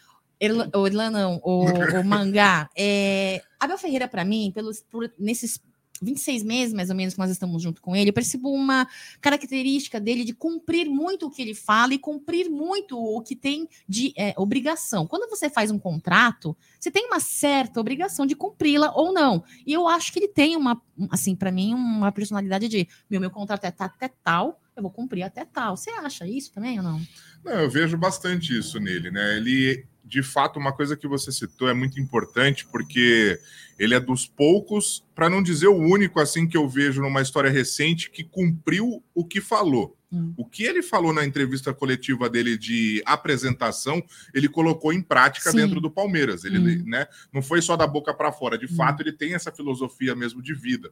O 0.72 0.88
não, 0.88 1.40
o, 1.44 1.64
o 2.00 2.04
Mangá. 2.04 2.70
É, 2.76 3.42
Abel 3.58 3.76
Ferreira, 3.76 4.08
para 4.08 4.24
mim, 4.24 4.50
pelos, 4.54 4.80
por, 4.80 5.12
nesses 5.18 5.60
26 6.00 6.42
meses, 6.42 6.74
mais 6.74 6.90
ou 6.90 6.96
menos, 6.96 7.14
que 7.14 7.20
nós 7.20 7.30
estamos 7.30 7.62
junto 7.62 7.82
com 7.82 7.94
ele, 7.94 8.10
eu 8.10 8.14
percebo 8.14 8.50
uma 8.50 8.88
característica 9.20 10.00
dele 10.00 10.24
de 10.24 10.32
cumprir 10.32 10.88
muito 10.88 11.26
o 11.26 11.30
que 11.30 11.42
ele 11.42 11.54
fala 11.54 11.94
e 11.94 11.98
cumprir 11.98 12.48
muito 12.48 12.98
o 12.98 13.20
que 13.20 13.36
tem 13.36 13.68
de 13.88 14.12
é, 14.16 14.34
obrigação. 14.36 15.06
Quando 15.06 15.28
você 15.28 15.50
faz 15.50 15.70
um 15.70 15.78
contrato, 15.78 16.56
você 16.78 16.90
tem 16.90 17.06
uma 17.06 17.20
certa 17.20 17.80
obrigação 17.80 18.26
de 18.26 18.34
cumpri-la 18.34 18.92
ou 18.94 19.12
não. 19.12 19.44
E 19.66 19.72
eu 19.72 19.86
acho 19.86 20.12
que 20.12 20.18
ele 20.18 20.28
tem 20.28 20.56
uma, 20.56 20.80
assim, 21.10 21.36
para 21.36 21.52
mim, 21.52 21.74
uma 21.74 22.10
personalidade 22.12 22.68
de 22.68 22.88
meu, 23.08 23.20
meu 23.20 23.30
contrato 23.30 23.64
é 23.64 23.74
até 23.76 24.08
tal, 24.22 24.60
eu 24.76 24.82
vou 24.82 24.90
cumprir 24.90 25.22
até 25.22 25.44
tal. 25.44 25.76
Você 25.76 25.90
acha 25.90 26.26
isso 26.26 26.52
também 26.52 26.78
ou 26.78 26.82
não? 26.82 27.00
Não, 27.44 27.52
eu 27.52 27.70
vejo 27.70 27.96
bastante 27.96 28.56
isso 28.56 28.78
nele, 28.78 29.10
né? 29.10 29.36
Ele, 29.36 29.86
de 30.04 30.22
fato, 30.22 30.58
uma 30.58 30.72
coisa 30.72 30.96
que 30.96 31.06
você 31.06 31.30
citou 31.30 31.68
é 31.68 31.74
muito 31.74 32.00
importante, 32.00 32.66
porque 32.66 33.38
ele 33.78 33.94
é 33.94 34.00
dos 34.00 34.26
poucos, 34.26 35.04
para 35.14 35.30
não 35.30 35.42
dizer 35.42 35.68
o 35.68 35.76
único, 35.76 36.20
assim, 36.20 36.46
que 36.46 36.56
eu 36.56 36.68
vejo 36.68 37.00
numa 37.00 37.22
história 37.22 37.50
recente, 37.50 38.10
que 38.10 38.24
cumpriu 38.24 39.02
o 39.14 39.24
que 39.24 39.40
falou. 39.40 39.96
O 40.36 40.44
que 40.44 40.64
ele 40.64 40.82
falou 40.82 41.12
na 41.12 41.24
entrevista 41.24 41.72
coletiva 41.72 42.28
dele 42.28 42.58
de 42.58 43.00
apresentação, 43.06 44.02
ele 44.34 44.48
colocou 44.48 44.92
em 44.92 45.00
prática 45.00 45.50
Sim. 45.52 45.58
dentro 45.58 45.80
do 45.80 45.90
Palmeiras. 45.90 46.44
Ele, 46.44 46.58
Hum. 46.58 46.84
né, 46.86 47.06
não 47.32 47.40
foi 47.40 47.62
só 47.62 47.76
da 47.76 47.86
boca 47.86 48.12
para 48.12 48.32
fora. 48.32 48.58
De 48.58 48.66
fato, 48.66 49.02
ele 49.02 49.12
tem 49.12 49.34
essa 49.34 49.52
filosofia 49.52 50.14
mesmo 50.16 50.42
de 50.42 50.52
vida. 50.52 50.90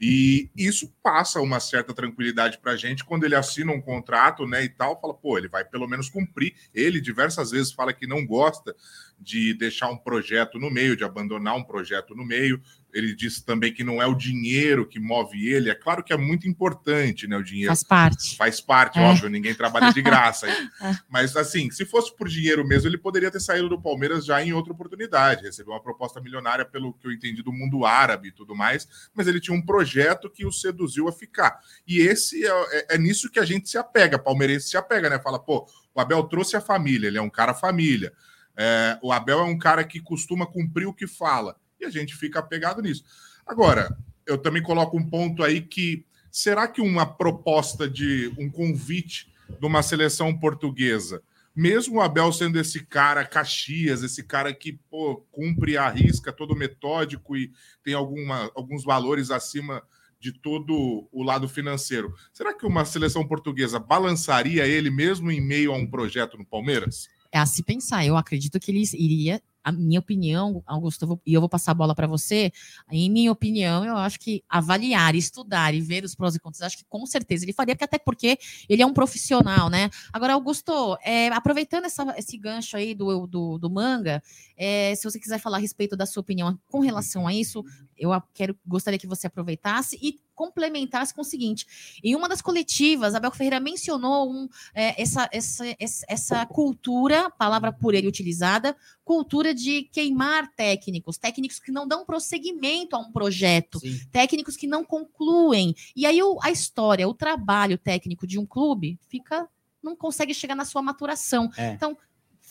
E 0.00 0.50
isso 0.56 0.92
passa 1.02 1.40
uma 1.40 1.58
certa 1.58 1.92
tranquilidade 1.92 2.58
para 2.58 2.72
a 2.72 2.76
gente 2.76 3.04
quando 3.04 3.24
ele 3.24 3.34
assina 3.34 3.72
um 3.72 3.80
contrato, 3.80 4.46
né, 4.46 4.62
e 4.64 4.68
tal, 4.68 5.00
fala, 5.00 5.14
pô, 5.14 5.36
ele 5.36 5.48
vai 5.48 5.64
pelo 5.64 5.88
menos 5.88 6.08
cumprir. 6.08 6.54
Ele 6.72 7.00
diversas 7.00 7.50
vezes 7.50 7.72
fala 7.72 7.92
que 7.92 8.06
não 8.06 8.24
gosta 8.24 8.74
de 9.18 9.54
deixar 9.54 9.88
um 9.90 9.96
projeto 9.96 10.58
no 10.58 10.70
meio, 10.70 10.96
de 10.96 11.02
abandonar 11.04 11.56
um 11.56 11.64
projeto 11.64 12.14
no 12.14 12.24
meio. 12.24 12.60
Ele 12.94 13.14
disse 13.14 13.44
também 13.44 13.72
que 13.74 13.82
não 13.82 14.00
é 14.00 14.06
o 14.06 14.14
dinheiro 14.14 14.86
que 14.86 15.00
move 15.00 15.48
ele. 15.48 15.68
É 15.68 15.74
claro 15.74 16.02
que 16.04 16.12
é 16.12 16.16
muito 16.16 16.48
importante, 16.48 17.26
né, 17.26 17.36
o 17.36 17.42
dinheiro. 17.42 17.68
Faz 17.68 17.82
parte. 17.82 18.36
Faz 18.36 18.60
parte, 18.60 18.98
É. 19.00 19.02
óbvio, 19.02 19.28
ninguém 19.28 19.52
trabalha 19.54 19.92
de 19.92 20.00
graça. 20.00 20.46
Mas 21.10 21.36
assim, 21.36 21.70
se 21.72 21.84
fosse 21.84 22.14
por 22.16 22.28
dinheiro 22.28 22.64
mesmo, 22.66 22.88
ele 22.88 22.96
poderia 22.96 23.30
ter 23.30 23.40
saído 23.40 23.68
do 23.68 23.80
Palmeiras 23.82 24.24
já 24.24 24.42
em 24.42 24.52
outra 24.52 24.72
oportunidade, 24.72 25.42
recebeu 25.42 25.72
uma 25.74 25.82
proposta 25.82 26.20
milionária, 26.20 26.64
pelo 26.64 26.92
que 26.94 27.06
eu 27.06 27.12
entendi, 27.12 27.42
do 27.42 27.52
mundo 27.52 27.84
árabe 27.84 28.28
e 28.28 28.32
tudo 28.32 28.54
mais, 28.54 28.86
mas 29.12 29.26
ele 29.26 29.40
tinha 29.40 29.56
um 29.56 29.60
projeto 29.64 30.30
que 30.30 30.46
o 30.46 30.52
seduziu 30.52 31.08
a 31.08 31.12
ficar. 31.12 31.58
E 31.86 31.98
esse 31.98 32.46
é, 32.46 32.50
é- 32.50 32.94
é 32.94 32.98
nisso 32.98 33.28
que 33.30 33.40
a 33.40 33.44
gente 33.44 33.68
se 33.68 33.76
apega, 33.76 34.18
palmeirense 34.18 34.68
se 34.68 34.76
apega, 34.76 35.10
né? 35.10 35.18
Fala, 35.18 35.38
pô, 35.38 35.66
o 35.92 36.00
Abel 36.00 36.22
trouxe 36.24 36.56
a 36.56 36.60
família, 36.60 37.08
ele 37.08 37.18
é 37.18 37.22
um 37.22 37.30
cara 37.30 37.52
família. 37.54 38.12
É, 38.56 38.96
o 39.02 39.12
Abel 39.12 39.40
é 39.40 39.44
um 39.44 39.58
cara 39.58 39.82
que 39.82 39.98
costuma 40.00 40.46
cumprir 40.46 40.86
o 40.86 40.94
que 40.94 41.08
fala. 41.08 41.56
A 41.84 41.90
gente 41.90 42.14
fica 42.14 42.38
apegado 42.38 42.82
nisso. 42.82 43.04
Agora, 43.46 43.96
eu 44.26 44.38
também 44.38 44.62
coloco 44.62 44.96
um 44.96 45.08
ponto 45.08 45.42
aí 45.42 45.60
que 45.60 46.04
será 46.30 46.66
que 46.66 46.80
uma 46.80 47.06
proposta 47.06 47.88
de 47.88 48.32
um 48.38 48.50
convite 48.50 49.32
de 49.60 49.66
uma 49.66 49.82
seleção 49.82 50.36
portuguesa, 50.36 51.22
mesmo 51.54 51.98
o 51.98 52.00
Abel 52.00 52.32
sendo 52.32 52.58
esse 52.58 52.84
cara 52.84 53.24
Caxias, 53.24 54.02
esse 54.02 54.24
cara 54.24 54.52
que 54.52 54.72
pô, 54.90 55.24
cumpre 55.30 55.76
a 55.76 55.88
risca, 55.88 56.32
todo 56.32 56.56
metódico 56.56 57.36
e 57.36 57.52
tem 57.84 57.94
alguma, 57.94 58.50
alguns 58.54 58.82
valores 58.82 59.30
acima 59.30 59.82
de 60.18 60.32
todo 60.32 61.06
o 61.12 61.22
lado 61.22 61.46
financeiro, 61.46 62.14
será 62.32 62.54
que 62.54 62.66
uma 62.66 62.84
seleção 62.86 63.26
portuguesa 63.28 63.78
balançaria 63.78 64.66
ele 64.66 64.90
mesmo 64.90 65.30
em 65.30 65.40
meio 65.40 65.72
a 65.72 65.76
um 65.76 65.86
projeto 65.86 66.38
no 66.38 66.46
Palmeiras? 66.46 67.08
É 67.30 67.38
a 67.38 67.44
se 67.44 67.62
pensar. 67.62 68.06
Eu 68.06 68.16
acredito 68.16 68.58
que 68.58 68.70
ele 68.70 68.82
iria 68.94 69.42
a 69.64 69.72
minha 69.72 69.98
opinião, 69.98 70.62
Augusto, 70.66 71.02
eu 71.02 71.08
vou, 71.08 71.20
e 71.26 71.32
eu 71.32 71.40
vou 71.40 71.48
passar 71.48 71.72
a 71.72 71.74
bola 71.74 71.94
para 71.94 72.06
você. 72.06 72.52
Em 72.90 73.10
minha 73.10 73.32
opinião, 73.32 73.84
eu 73.84 73.96
acho 73.96 74.20
que 74.20 74.44
avaliar, 74.48 75.14
estudar 75.14 75.74
e 75.74 75.80
ver 75.80 76.04
os 76.04 76.14
prós 76.14 76.34
e 76.34 76.38
contras, 76.38 76.62
acho 76.62 76.76
que 76.76 76.84
com 76.84 77.04
certeza 77.06 77.44
ele 77.44 77.52
faria, 77.54 77.74
até 77.74 77.98
porque 77.98 78.38
ele 78.68 78.82
é 78.82 78.86
um 78.86 78.92
profissional, 78.92 79.70
né? 79.70 79.88
Agora, 80.12 80.34
Augusto, 80.34 80.98
é, 81.02 81.28
aproveitando 81.28 81.86
essa, 81.86 82.14
esse 82.18 82.36
gancho 82.36 82.76
aí 82.76 82.94
do, 82.94 83.26
do, 83.26 83.58
do 83.58 83.70
manga, 83.70 84.22
é, 84.56 84.94
se 84.94 85.04
você 85.04 85.18
quiser 85.18 85.38
falar 85.38 85.56
a 85.56 85.60
respeito 85.60 85.96
da 85.96 86.04
sua 86.04 86.20
opinião 86.20 86.58
com 86.68 86.80
relação 86.80 87.26
a 87.26 87.32
isso, 87.32 87.64
eu 87.98 88.10
quero 88.32 88.56
gostaria 88.66 88.98
que 88.98 89.06
você 89.06 89.26
aproveitasse 89.26 89.98
e 90.02 90.20
complementasse 90.34 91.14
com 91.14 91.20
o 91.22 91.24
seguinte: 91.24 91.66
em 92.02 92.14
uma 92.14 92.28
das 92.28 92.42
coletivas, 92.42 93.14
Abel 93.14 93.30
Ferreira 93.30 93.60
mencionou 93.60 94.30
um, 94.30 94.48
é, 94.74 95.00
essa, 95.00 95.28
essa, 95.32 95.64
essa 96.08 96.46
cultura, 96.46 97.30
palavra 97.30 97.72
por 97.72 97.94
ele 97.94 98.08
utilizada, 98.08 98.76
cultura 99.04 99.54
de 99.54 99.84
queimar 99.84 100.50
técnicos, 100.54 101.16
técnicos 101.16 101.58
que 101.58 101.72
não 101.72 101.86
dão 101.86 102.04
prosseguimento 102.04 102.96
a 102.96 102.98
um 102.98 103.12
projeto, 103.12 103.78
Sim. 103.78 104.00
técnicos 104.10 104.56
que 104.56 104.66
não 104.66 104.84
concluem. 104.84 105.74
E 105.94 106.06
aí 106.06 106.22
o, 106.22 106.38
a 106.42 106.50
história, 106.50 107.08
o 107.08 107.14
trabalho 107.14 107.78
técnico 107.78 108.26
de 108.26 108.38
um 108.38 108.46
clube 108.46 108.98
fica 109.08 109.48
não 109.82 109.94
consegue 109.94 110.32
chegar 110.32 110.54
na 110.54 110.64
sua 110.64 110.80
maturação. 110.80 111.50
É. 111.58 111.72
Então, 111.72 111.96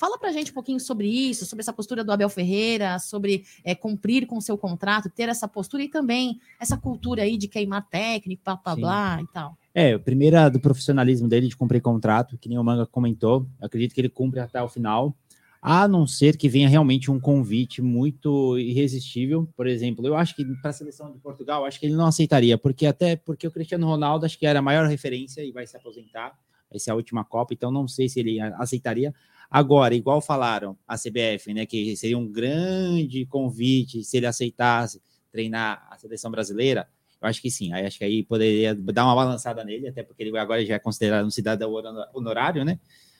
Fala 0.03 0.19
para 0.19 0.27
a 0.27 0.33
gente 0.33 0.51
um 0.51 0.53
pouquinho 0.53 0.81
sobre 0.81 1.07
isso, 1.07 1.45
sobre 1.45 1.61
essa 1.61 1.71
postura 1.71 2.03
do 2.03 2.11
Abel 2.11 2.27
Ferreira, 2.27 2.99
sobre 2.99 3.45
é, 3.63 3.73
cumprir 3.73 4.27
com 4.27 4.35
o 4.35 4.41
seu 4.41 4.57
contrato, 4.57 5.09
ter 5.09 5.29
essa 5.29 5.47
postura 5.47 5.81
e 5.81 5.87
também 5.87 6.41
essa 6.59 6.75
cultura 6.75 7.21
aí 7.21 7.37
de 7.37 7.47
queimar 7.47 7.87
técnico, 7.87 8.43
blá, 8.43 8.57
blá, 8.57 8.75
blá 8.75 9.21
e 9.21 9.27
tal. 9.31 9.57
É, 9.73 9.97
primeira 9.97 10.49
do 10.49 10.59
profissionalismo 10.59 11.29
dele 11.29 11.47
de 11.47 11.55
cumprir 11.55 11.81
contrato, 11.81 12.37
que 12.37 12.49
nem 12.49 12.57
o 12.57 12.63
Manga 12.65 12.85
comentou, 12.85 13.47
eu 13.61 13.65
acredito 13.65 13.95
que 13.95 14.01
ele 14.01 14.09
cumpre 14.09 14.41
até 14.41 14.61
o 14.61 14.67
final, 14.67 15.15
a 15.61 15.87
não 15.87 16.05
ser 16.05 16.35
que 16.35 16.49
venha 16.49 16.67
realmente 16.67 17.09
um 17.09 17.17
convite 17.17 17.81
muito 17.81 18.57
irresistível. 18.57 19.47
Por 19.55 19.67
exemplo, 19.67 20.05
eu 20.05 20.17
acho 20.17 20.35
que 20.35 20.43
para 20.61 20.71
a 20.71 20.73
seleção 20.73 21.13
de 21.13 21.19
Portugal, 21.19 21.63
acho 21.63 21.79
que 21.79 21.85
ele 21.85 21.95
não 21.95 22.07
aceitaria, 22.07 22.57
porque 22.57 22.85
até 22.85 23.15
porque 23.15 23.47
o 23.47 23.51
Cristiano 23.51 23.87
Ronaldo 23.87 24.25
acho 24.25 24.37
que 24.37 24.45
era 24.45 24.59
a 24.59 24.61
maior 24.61 24.85
referência 24.85 25.41
e 25.45 25.53
vai 25.53 25.65
se 25.65 25.77
aposentar. 25.77 26.37
Essa 26.69 26.89
é 26.89 26.91
a 26.91 26.95
última 26.95 27.23
Copa, 27.23 27.53
então 27.53 27.71
não 27.71 27.87
sei 27.87 28.09
se 28.09 28.19
ele 28.19 28.41
aceitaria. 28.41 29.13
Agora, 29.53 29.93
igual 29.93 30.19
falaram 30.19 30.75
a 30.87 30.97
CBF, 30.97 31.53
né, 31.53 31.63
que 31.67 31.95
seria 31.95 32.17
um 32.17 32.27
grande 32.27 33.23
convite 33.27 34.03
se 34.03 34.17
ele 34.17 34.25
aceitasse 34.25 34.99
treinar 35.31 35.87
a 35.91 35.95
seleção 35.95 36.31
brasileira, 36.31 36.87
eu 37.21 37.27
acho 37.27 37.39
que 37.39 37.51
sim. 37.51 37.71
Aí 37.71 37.85
acho 37.85 37.99
que 37.99 38.03
aí 38.03 38.23
poderia 38.23 38.73
dar 38.73 39.05
uma 39.05 39.13
balançada 39.13 39.63
nele, 39.63 39.89
até 39.89 40.01
porque 40.01 40.23
ele 40.23 40.35
agora 40.39 40.65
já 40.65 40.73
é 40.73 40.79
considerado 40.79 41.27
um 41.27 41.29
cidadão 41.29 41.71
honorário, 42.15 42.65
né? 42.65 42.79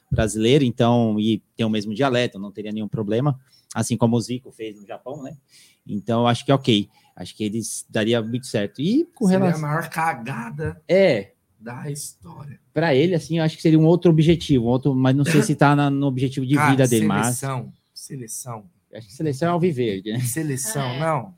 Brasileiro, 0.10 0.64
então, 0.64 1.20
e 1.20 1.40
tem 1.56 1.68
o 1.68 1.70
mesmo 1.70 1.94
dialeto, 1.94 2.40
não 2.40 2.52
teria 2.52 2.72
nenhum 2.72 2.88
problema, 2.88 3.40
assim 3.76 3.96
como 3.96 4.16
o 4.16 4.22
Zico 4.22 4.52
fez 4.52 4.82
no 4.82 4.88
Japão, 4.88 5.22
né? 5.22 5.38
Então, 5.86 6.26
acho 6.26 6.44
que 6.44 6.52
é 6.52 6.56
ok. 6.56 6.90
Acho 7.16 7.38
que 7.38 7.44
eles 7.44 7.86
daria 7.88 8.24
muito 8.24 8.48
certo. 8.48 8.82
E 8.82 9.06
com 9.14 9.28
Seria 9.28 9.46
relação. 9.46 9.66
a 9.66 9.68
maior 9.68 9.88
cagada 9.88 10.82
É, 10.88 11.34
da 11.64 11.90
história. 11.90 12.60
para 12.74 12.94
ele, 12.94 13.16
assim, 13.16 13.38
eu 13.40 13.44
acho 13.44 13.56
que 13.56 13.62
seria 13.62 13.80
um 13.80 13.86
outro 13.86 14.12
objetivo, 14.12 14.66
um 14.66 14.68
outro, 14.68 14.94
mas 14.94 15.16
não 15.16 15.24
sei 15.26 15.42
se 15.42 15.56
tá 15.56 15.76
na- 15.76 15.90
no 15.90 16.08
objetivo 16.08 16.46
de 16.46 16.56
Cara, 16.56 16.72
vida 16.72 16.88
dele, 16.88 17.06
mas. 17.08 17.38
seleção, 17.38 17.74
Seleção. 17.94 18.66
Acho 18.94 19.08
que 19.08 19.14
seleção 19.14 19.48
é 19.48 19.52
alviverde, 19.52 20.12
né? 20.12 20.20
Seleção, 20.20 21.00
não. 21.00 21.34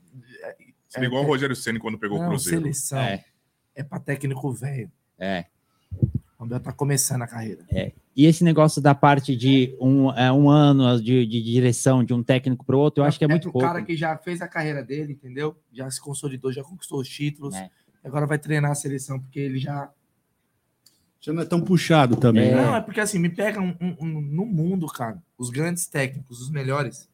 Seria 0.88 1.06
igual 1.06 1.22
o 1.22 1.26
Rogério 1.26 1.54
Ceni 1.56 1.78
quando 1.78 1.98
pegou 1.98 2.18
o 2.18 2.20
Não, 2.22 2.28
Cruzeiro. 2.30 2.60
seleção. 2.60 2.98
É, 2.98 3.24
É. 3.74 3.82
para 3.82 3.98
técnico 4.00 4.50
velho. 4.52 4.90
É. 5.18 5.44
O 6.38 6.44
Abel 6.44 6.60
tá 6.60 6.72
começando 6.72 7.22
a 7.22 7.26
carreira. 7.26 7.64
É. 7.70 7.92
E 8.14 8.26
esse 8.26 8.42
negócio 8.44 8.80
da 8.82 8.94
parte 8.94 9.34
de 9.36 9.74
um, 9.80 10.10
é, 10.12 10.30
um 10.32 10.48
ano 10.50 11.00
de, 11.00 11.24
de 11.26 11.42
direção 11.42 12.02
de 12.04 12.12
um 12.12 12.22
técnico 12.22 12.64
para 12.64 12.76
o 12.76 12.78
outro, 12.78 13.02
eu 13.02 13.06
acho 13.06 13.18
que 13.18 13.24
é, 13.24 13.28
muito 13.28 13.44
pro 13.44 13.52
pouco. 13.52 13.66
cara 13.66 13.82
que 13.82 13.96
já 13.96 14.16
fez 14.18 14.40
a 14.42 14.48
carreira 14.48 14.82
dele, 14.82 15.12
entendeu? 15.14 15.56
Já 15.72 15.90
se 15.90 16.00
consolidou, 16.00 16.52
já 16.52 16.62
conquistou 16.62 17.00
os 17.00 17.08
títulos. 17.08 17.54
É. 17.54 17.70
Agora 18.04 18.26
vai 18.26 18.38
treinar 18.38 18.70
a 18.70 18.74
seleção, 18.74 19.18
porque 19.18 19.40
ele 19.40 19.58
já. 19.58 19.90
Já 21.26 21.32
não 21.32 21.42
é 21.42 21.44
tão 21.44 21.60
puxado 21.60 22.16
também. 22.16 22.54
né? 22.54 22.64
Não, 22.64 22.76
é 22.76 22.80
porque 22.80 23.00
assim, 23.00 23.18
me 23.18 23.28
pega 23.28 23.60
um, 23.60 23.74
um- 23.80 23.96
um- 24.00 24.20
no 24.20 24.46
mundo, 24.46 24.86
cara, 24.86 25.20
os 25.36 25.50
grandes 25.50 25.86
técnicos, 25.86 26.40
os 26.40 26.50
melhores. 26.50 27.08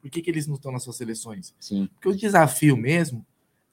Por 0.00 0.10
que, 0.10 0.22
que 0.22 0.30
eles 0.30 0.46
não 0.46 0.54
estão 0.54 0.70
nas 0.70 0.84
suas 0.84 0.96
seleções? 0.96 1.54
Sim. 1.58 1.88
Porque 1.94 2.08
o 2.08 2.16
desafio 2.16 2.76
mesmo 2.76 3.26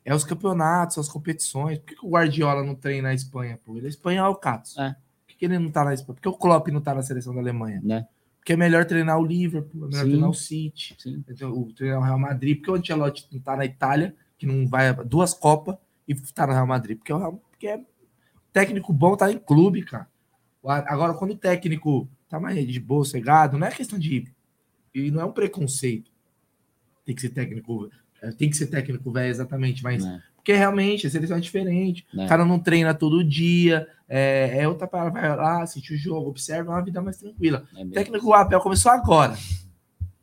é 0.04 0.14
os 0.16 0.24
campeonatos, 0.24 0.98
as 0.98 1.08
competições. 1.08 1.78
Por 1.78 1.86
que, 1.86 1.96
que 1.96 2.06
o 2.06 2.10
Guardiola 2.10 2.64
não 2.64 2.74
treina 2.76 3.10
na 3.10 3.14
Espanha, 3.14 3.60
pô? 3.64 3.78
Ele 3.78 3.86
é 3.86 3.90
espanhol, 3.90 4.36
Catos. 4.36 4.76
É. 4.78 4.90
Por 4.90 5.28
que, 5.28 5.36
que 5.36 5.46
ele 5.46 5.60
não 5.60 5.70
tá 5.70 5.86
na 5.86 5.94
Espanha? 5.94 6.16
Por 6.16 6.22
que 6.22 6.30
o 6.30 6.34
Klopp 6.34 6.68
não 6.70 6.82
tá 6.82 6.96
na 6.96 7.04
seleção 7.04 7.34
da 7.36 7.40
Alemanha? 7.42 7.80
Né? 7.84 8.08
Porque 8.40 8.54
é 8.54 8.58
melhor 8.58 8.84
treinar 8.86 9.20
o 9.20 9.26
Liverpool, 9.26 9.86
é 9.86 9.88
melhor 9.88 10.04
Sim. 10.04 10.10
treinar 10.10 10.30
o 10.30 10.34
City, 10.34 10.98
o 11.46 11.72
treinar 11.74 12.00
o 12.00 12.04
Real 12.04 12.20
Madrid, 12.20 12.58
porque 12.58 12.72
o 12.72 12.76
Ancelotti 12.76 13.28
não 13.32 13.40
tá 13.40 13.56
na 13.56 13.64
Itália, 13.66 14.14
que 14.38 14.46
não 14.46 14.68
vai 14.68 14.90
a 14.90 14.94
duas 14.94 15.34
Copas, 15.34 15.78
e 16.08 16.14
tá 16.16 16.46
no 16.48 16.54
Real 16.54 16.68
Madrid. 16.68 16.98
Porque, 16.98 17.14
o 17.14 17.18
Real- 17.18 17.42
porque 17.52 17.68
é 17.68 17.80
técnico 18.54 18.94
bom 18.94 19.18
tá 19.18 19.32
em 19.32 19.38
clube, 19.38 19.84
cara. 19.84 20.08
Agora, 20.64 21.14
quando 21.16 21.32
o 21.32 21.38
técnico 21.38 22.08
tá 22.30 22.40
mais 22.40 22.66
de 22.66 22.80
boa, 22.80 23.04
cegado, 23.04 23.58
não 23.58 23.68
é 23.68 23.72
questão 23.72 24.00
de. 24.00 24.32
E 24.94 25.12
não 25.12 25.22
é 25.22 25.26
um 25.26 25.32
preconceito. 25.32 26.10
Tem 27.04 27.14
que 27.14 27.22
ser 27.22 27.30
técnico. 27.30 27.90
é, 28.22 28.32
Tem 28.32 28.50
que 28.50 28.56
ser 28.56 28.68
técnico 28.68 29.12
velho, 29.12 29.30
exatamente, 29.30 29.84
mas. 29.84 30.06
Porque 30.36 30.54
realmente 30.54 31.08
a 31.08 31.10
seleção 31.10 31.38
é 31.38 31.40
diferente. 31.40 32.06
É. 32.18 32.26
O 32.26 32.28
cara 32.28 32.46
não 32.46 32.60
treina 32.60 32.94
todo 32.94 33.24
dia. 33.24 33.88
É, 34.08 34.60
é 34.60 34.68
outra 34.68 34.86
parada. 34.88 35.12
Vai 35.12 35.36
lá, 35.36 35.64
assiste 35.64 35.94
o 35.94 35.98
jogo, 35.98 36.30
observa, 36.30 36.72
é 36.72 36.76
uma 36.76 36.84
vida 36.84 37.02
mais 37.02 37.18
tranquila. 37.18 37.66
É 37.76 37.84
o 37.84 37.90
técnico 37.90 38.34
Abel 38.34 38.60
começou 38.60 38.92
agora. 38.92 39.38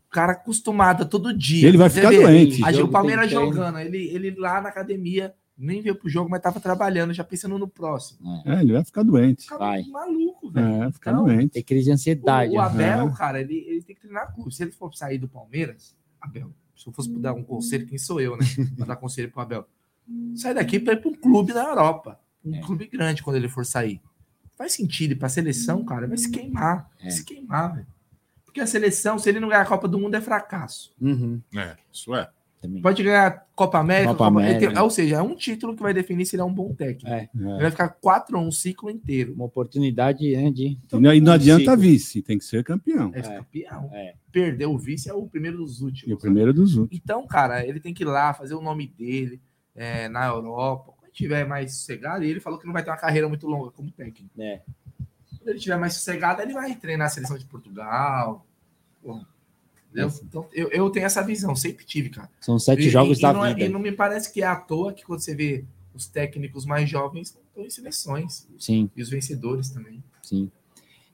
O 0.07 0.11
cara 0.11 0.33
acostumado 0.33 1.05
a 1.05 1.07
todo 1.07 1.37
dia. 1.37 1.67
Ele 1.67 1.79
vai 1.79 1.89
ficar 1.89 2.11
vê, 2.11 2.21
doente. 2.21 2.63
A, 2.63 2.85
o 2.85 2.89
Palmeiras 2.89 3.31
jogando, 3.31 3.79
ele, 3.79 4.09
ele 4.09 4.33
lá 4.33 4.61
na 4.61 4.69
academia, 4.69 5.35
nem 5.61 5.83
veio 5.83 5.95
pro 5.95 6.09
jogo, 6.09 6.31
mas 6.31 6.41
tava 6.41 6.59
trabalhando, 6.61 7.13
já 7.13 7.23
pensando 7.23 7.59
no 7.59 7.69
próximo. 7.69 8.43
É, 8.47 8.61
ele 8.63 8.73
vai 8.73 8.85
ficar 8.85 9.03
doente. 9.03 9.47
Vai. 9.51 9.83
Maluco, 9.85 10.51
velho. 10.51 10.85
É, 10.85 10.93
ficar 10.93 11.13
Então, 11.13 11.25
doente. 11.25 11.51
Tem 11.53 11.63
crise 11.63 11.85
de 11.85 11.93
ansiedade. 11.93 12.53
O, 12.53 12.57
o 12.57 12.61
Abel, 12.61 13.09
É. 13.09 13.13
cara, 13.17 13.41
ele, 13.41 13.55
ele 13.69 13.83
tem 13.83 13.95
que 13.95 14.01
treinar 14.03 14.35
clube. 14.35 14.55
Se 14.55 14.63
ele 14.63 14.73
for 14.73 14.95
sair 14.95 15.19
do 15.19 15.29
Palmeiras, 15.29 15.95
Abel, 16.21 16.51
se 16.77 16.87
eu 16.89 16.93
fosse 16.93 17.11
dar 17.19 17.35
um 17.35 17.43
conselho, 17.43 17.87
quem 17.87 17.99
sou 17.99 18.21
eu, 18.21 18.37
né? 18.37 18.45
Pra 18.77 18.87
dar 18.87 18.97
conselho 18.97 19.31
pro 19.31 19.41
Abel. 19.43 19.67
Sai 20.35 20.55
daqui 20.55 20.81
pra 20.81 20.95
ir 20.95 21.01
pra 21.01 21.11
um 21.11 21.15
clube 21.15 21.53
na 21.53 21.63
Europa. 21.65 22.19
Um 22.45 22.55
É. 22.55 22.61
clube 22.63 22.87
grande 22.87 23.23
quando 23.23 23.37
ele 23.37 23.49
for 23.49 23.65
sair. 23.67 24.01
Faz 24.57 24.73
sentido 24.73 25.13
ir 25.13 25.17
pra 25.17 25.29
seleção, 25.29 25.85
cara, 25.85 26.07
vai 26.09 26.17
se 26.17 26.31
queimar. 26.31 26.91
Vai 26.99 27.09
É. 27.09 27.11
se 27.11 27.25
queimar, 27.25 27.75
velho. 27.75 27.87
Porque 28.45 28.61
a 28.61 28.67
seleção, 28.67 29.19
se 29.19 29.29
ele 29.29 29.39
não 29.41 29.49
ganhar 29.49 29.61
a 29.63 29.67
Copa 29.67 29.87
do 29.87 29.99
Mundo, 29.99 30.15
é 30.17 30.21
fracasso. 30.21 30.93
Uhum. 31.01 31.41
É, 31.55 31.77
isso 31.93 32.15
é. 32.15 32.29
Pode 32.83 33.03
ganhar 33.03 33.47
Copa 33.55 33.79
América, 33.79 34.13
Copa 34.13 34.25
Copa- 34.27 34.41
América. 34.41 34.73
tem- 34.73 34.83
ou 34.83 34.91
seja, 34.91 35.17
é 35.17 35.23
um 35.23 35.35
título 35.35 35.75
que 35.75 35.83
vai 35.83 35.95
definir 35.95 36.27
se 36.27 36.37
ele 36.37 36.43
é 36.43 36.45
um 36.45 36.53
bom 36.53 36.75
técnico. 36.75 37.09
É. 37.09 37.29
Ele 37.35 37.61
vai 37.63 37.71
ficar 37.71 37.89
4 37.89 38.37
a 38.37 38.41
1 38.41 38.47
um 38.47 38.53
ciclo 38.53 38.91
inteiro. 38.91 39.33
Uma 39.33 39.47
oportunidade 39.47 40.37
né, 40.37 40.51
de. 40.51 40.79
E 40.93 40.99
não, 41.01 41.15
e 41.15 41.21
não 41.21 41.33
adianta 41.33 41.61
Ciclo. 41.63 41.77
vice, 41.79 42.21
tem 42.23 42.37
que 42.39 42.45
ser 42.45 42.63
campeão. 42.63 43.11
É 43.15 43.23
campeão. 43.23 43.89
É. 43.95 44.15
Perder 44.31 44.67
o 44.67 44.77
vice 44.79 45.09
é 45.09 45.15
o 45.15 45.27
primeiro 45.27 45.57
dos 45.59 45.81
E 45.81 45.85
últimos. 45.85 46.15
o 46.17 46.19
primeiro 46.21 46.53
dos 46.53 46.77
últimos. 46.77 47.03
Então, 47.03 47.27
cara, 47.27 47.67
ele 47.67 47.81
tem 47.81 47.95
que 47.95 48.03
ir 48.03 48.07
lá 48.07 48.35
fazer 48.35 48.55
o 48.55 48.61
nome 48.61 48.87
dele 48.87 49.41
é, 49.75 50.09
na 50.09 50.27
Europa. 50.27 50.93
Quando 50.99 51.13
tiver 51.13 51.47
mais 51.47 51.73
sossegado, 51.75 52.25
e 52.25 52.29
ele 52.31 52.41
falou 52.41 52.59
que 52.59 52.67
não 52.67 52.73
vai 52.75 52.85
ter 52.85 52.91
uma 52.91 52.97
carreira 52.99 53.27
muito 53.29 53.47
longa 53.47 53.71
como 53.71 53.91
técnico. 53.91 54.31
É. 54.39 54.61
Quando 55.39 55.49
ele 55.49 55.59
tiver 55.59 55.79
mais 55.79 55.95
sossegado, 55.95 56.43
ele 56.43 56.53
vai 56.53 56.75
treinar 56.77 57.07
a 57.07 57.11
seleção 57.11 57.39
de 57.39 57.47
Portugal. 57.47 58.45
Pô, 59.03 59.19
entendeu? 59.91 60.13
Então, 60.25 60.47
eu, 60.53 60.69
eu 60.71 60.91
tenho 60.91 61.07
essa 61.07 61.23
visão, 61.23 61.55
sempre 61.57 61.85
tive, 61.85 62.11
cara. 62.11 62.31
São 62.41 62.59
sete 62.59 62.83
E- 62.87 62.91
jogos 62.91 63.19
e, 63.19 63.23
da 63.23 63.33
não 63.33 63.45
é- 63.45 63.55
vida. 63.55 63.67
e 63.67 63.69
não 63.69 63.81
me 63.81 63.93
parece 63.93 64.33
que 64.33 64.43
é 64.43 64.47
à 64.47 64.57
toa 64.57 64.93
que 64.93 65.05
quando 65.05 65.21
você 65.21 65.35
vê 65.35 65.65
os 65.95 66.07
técnicos 66.07 66.65
mais 66.65 66.89
jovens 66.89 67.29
estão 67.49 67.65
em 67.65 67.71
seleções. 67.71 68.49
Sim. 68.59 68.89
E 68.97 69.03
os 69.03 69.11
vencedores 69.11 69.71
também. 69.71 70.03
Sim. 70.23 70.51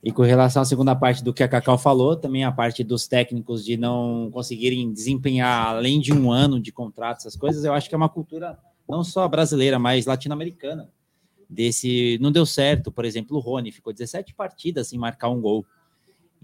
E 0.05 0.13
com 0.13 0.23
relação 0.23 0.63
à 0.63 0.65
segunda 0.65 0.95
parte 0.95 1.25
do 1.25 1.33
que 1.35 1.43
a 1.43 1.49
Cacau 1.49 1.77
falou, 1.79 2.15
também 2.15 2.45
a 2.45 2.53
parte 2.53 2.85
dos 2.85 3.09
técnicos 3.09 3.65
de 3.65 3.77
não 3.77 4.31
conseguirem 4.33 4.93
desempenhar 4.93 5.67
além 5.69 5.99
de 6.01 6.13
um 6.13 6.31
ano 6.31 6.61
de 6.61 6.71
contrato, 6.71 7.19
essas 7.21 7.35
coisas, 7.35 7.65
eu 7.65 7.73
acho 7.73 7.89
que 7.89 7.95
é 7.95 7.99
uma 7.99 8.09
cultura 8.09 8.57
não 8.89 9.03
só 9.03 9.27
brasileira, 9.27 9.79
mas 9.79 10.07
latino-americana. 10.07 10.89
Desse 11.49 12.19
não 12.21 12.31
deu 12.33 12.45
certo, 12.45 12.91
por 12.93 13.05
exemplo, 13.05 13.37
o 13.37 13.41
Rony 13.41 13.71
ficou 13.73 13.93
17 13.93 14.35
partidas 14.35 14.89
sem 14.89 14.99
marcar 14.99 15.29
um 15.29 15.41
gol. 15.41 15.65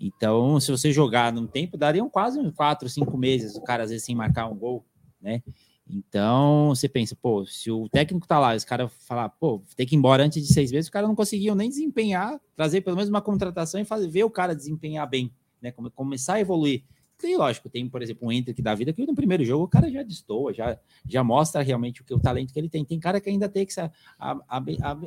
Então, 0.05 0.59
se 0.59 0.71
você 0.71 0.91
jogar 0.93 1.33
num 1.33 1.47
tempo, 1.47 1.77
dariam 1.77 2.11
quase 2.11 2.39
uns 2.41 2.53
4, 2.55 2.89
5 2.89 3.17
meses, 3.17 3.55
o 3.55 3.63
cara 3.63 3.85
às 3.85 3.91
vezes 3.91 4.05
sem 4.05 4.17
marcar 4.17 4.49
um 4.49 4.57
gol, 4.57 4.85
né? 5.21 5.43
Então, 5.89 6.71
você 6.71 6.89
pensa, 6.89 7.15
pô, 7.21 7.45
se 7.47 7.71
o 7.71 7.89
técnico 7.89 8.27
tá 8.27 8.39
lá, 8.41 8.55
os 8.55 8.65
caras 8.65 8.91
falar, 9.07 9.29
pô, 9.29 9.63
tem 9.77 9.87
que 9.87 9.95
ir 9.95 9.99
embora 9.99 10.25
antes 10.25 10.45
de 10.47 10.53
seis 10.53 10.73
meses, 10.73 10.89
o 10.89 10.93
cara 10.93 11.07
não 11.07 11.15
conseguiu 11.15 11.55
nem 11.55 11.69
desempenhar, 11.69 12.41
trazer 12.57 12.81
pelo 12.81 12.97
menos 12.97 13.09
uma 13.11 13.21
contratação 13.21 13.81
e 13.81 13.85
fazer, 13.85 14.09
ver 14.09 14.25
o 14.25 14.31
cara 14.31 14.55
desempenhar 14.57 15.09
bem, 15.09 15.33
né? 15.61 15.71
Come- 15.71 15.91
Começar 15.91 16.35
a 16.35 16.41
evoluir. 16.41 16.83
E 17.25 17.37
lógico, 17.37 17.71
tem, 17.71 17.89
por 17.89 18.03
exemplo, 18.03 18.27
um 18.27 18.33
Hendrick 18.33 18.61
da 18.61 18.75
vida 18.75 18.93
que 18.93 19.07
no 19.07 19.15
primeiro 19.15 19.45
jogo 19.45 19.63
o 19.65 19.69
cara 19.69 19.89
já 19.89 20.03
destoa, 20.03 20.53
já, 20.53 20.77
já 21.09 21.23
mostra 21.23 21.63
realmente 21.63 22.01
o 22.03 22.05
que 22.05 22.13
o 22.13 22.19
talento 22.19 22.53
que 22.53 22.59
ele 22.59 22.69
tem. 22.69 22.85
Tem 22.85 22.99
cara 22.99 23.21
que 23.21 23.31
ainda 23.31 23.49
tem 23.49 23.65
que 23.65 23.73
se 23.73 23.81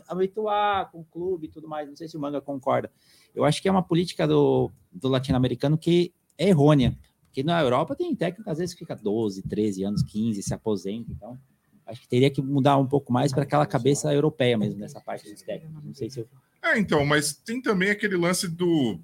habituar 0.07 0.91
com 0.91 0.99
o 1.01 1.05
clube 1.05 1.47
e 1.47 1.49
tudo 1.49 1.67
mais. 1.67 1.87
Não 1.89 1.95
sei 1.95 2.07
se 2.07 2.15
o 2.15 2.19
Manga 2.19 2.39
concorda. 2.41 2.91
Eu 3.35 3.45
acho 3.45 3.61
que 3.61 3.67
é 3.67 3.71
uma 3.71 3.83
política 3.83 4.27
do, 4.27 4.71
do 4.91 5.07
latino-americano 5.07 5.77
que 5.77 6.13
é 6.37 6.49
errônea. 6.49 6.97
Porque 7.25 7.43
na 7.43 7.61
Europa 7.61 7.95
tem 7.95 8.15
técnico, 8.15 8.49
às 8.49 8.59
vezes 8.59 8.75
fica 8.75 8.95
12, 8.95 9.41
13 9.43 9.83
anos, 9.83 10.03
15, 10.03 10.41
se 10.41 10.53
aposenta, 10.53 11.11
então 11.11 11.37
acho 11.85 12.01
que 12.01 12.07
teria 12.07 12.29
que 12.31 12.41
mudar 12.41 12.77
um 12.77 12.87
pouco 12.87 13.11
mais 13.11 13.31
para 13.31 13.43
aquela 13.43 13.65
cabeça 13.65 14.11
europeia 14.13 14.57
mesmo, 14.57 14.79
nessa 14.79 14.99
parte 14.99 15.29
dos 15.29 15.41
técnicos. 15.41 15.83
Não 15.83 15.93
sei 15.93 16.09
se 16.09 16.19
eu... 16.21 16.27
É, 16.63 16.79
então, 16.79 17.05
mas 17.05 17.33
tem 17.33 17.61
também 17.61 17.91
aquele 17.91 18.17
lance 18.17 18.47
do. 18.47 18.99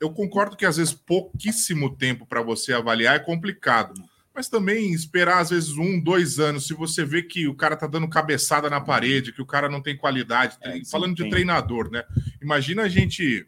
Eu 0.00 0.10
concordo 0.10 0.56
que 0.56 0.66
às 0.66 0.78
vezes 0.78 0.92
pouquíssimo 0.92 1.94
tempo 1.94 2.26
para 2.26 2.42
você 2.42 2.72
avaliar 2.72 3.14
é 3.14 3.20
complicado. 3.20 3.94
Mas 4.34 4.48
também 4.48 4.92
esperar, 4.92 5.38
às 5.38 5.50
vezes, 5.50 5.76
um, 5.76 6.00
dois 6.00 6.40
anos, 6.40 6.66
se 6.66 6.74
você 6.74 7.04
vê 7.04 7.22
que 7.22 7.46
o 7.46 7.54
cara 7.54 7.76
tá 7.76 7.86
dando 7.86 8.08
cabeçada 8.08 8.68
na 8.68 8.80
parede, 8.80 9.32
que 9.32 9.40
o 9.40 9.46
cara 9.46 9.68
não 9.68 9.80
tem 9.80 9.96
qualidade. 9.96 10.58
É, 10.60 10.84
falando 10.86 11.14
de 11.14 11.30
treinador, 11.30 11.88
né? 11.88 12.02
Imagina 12.42 12.82
a 12.82 12.88
gente 12.88 13.46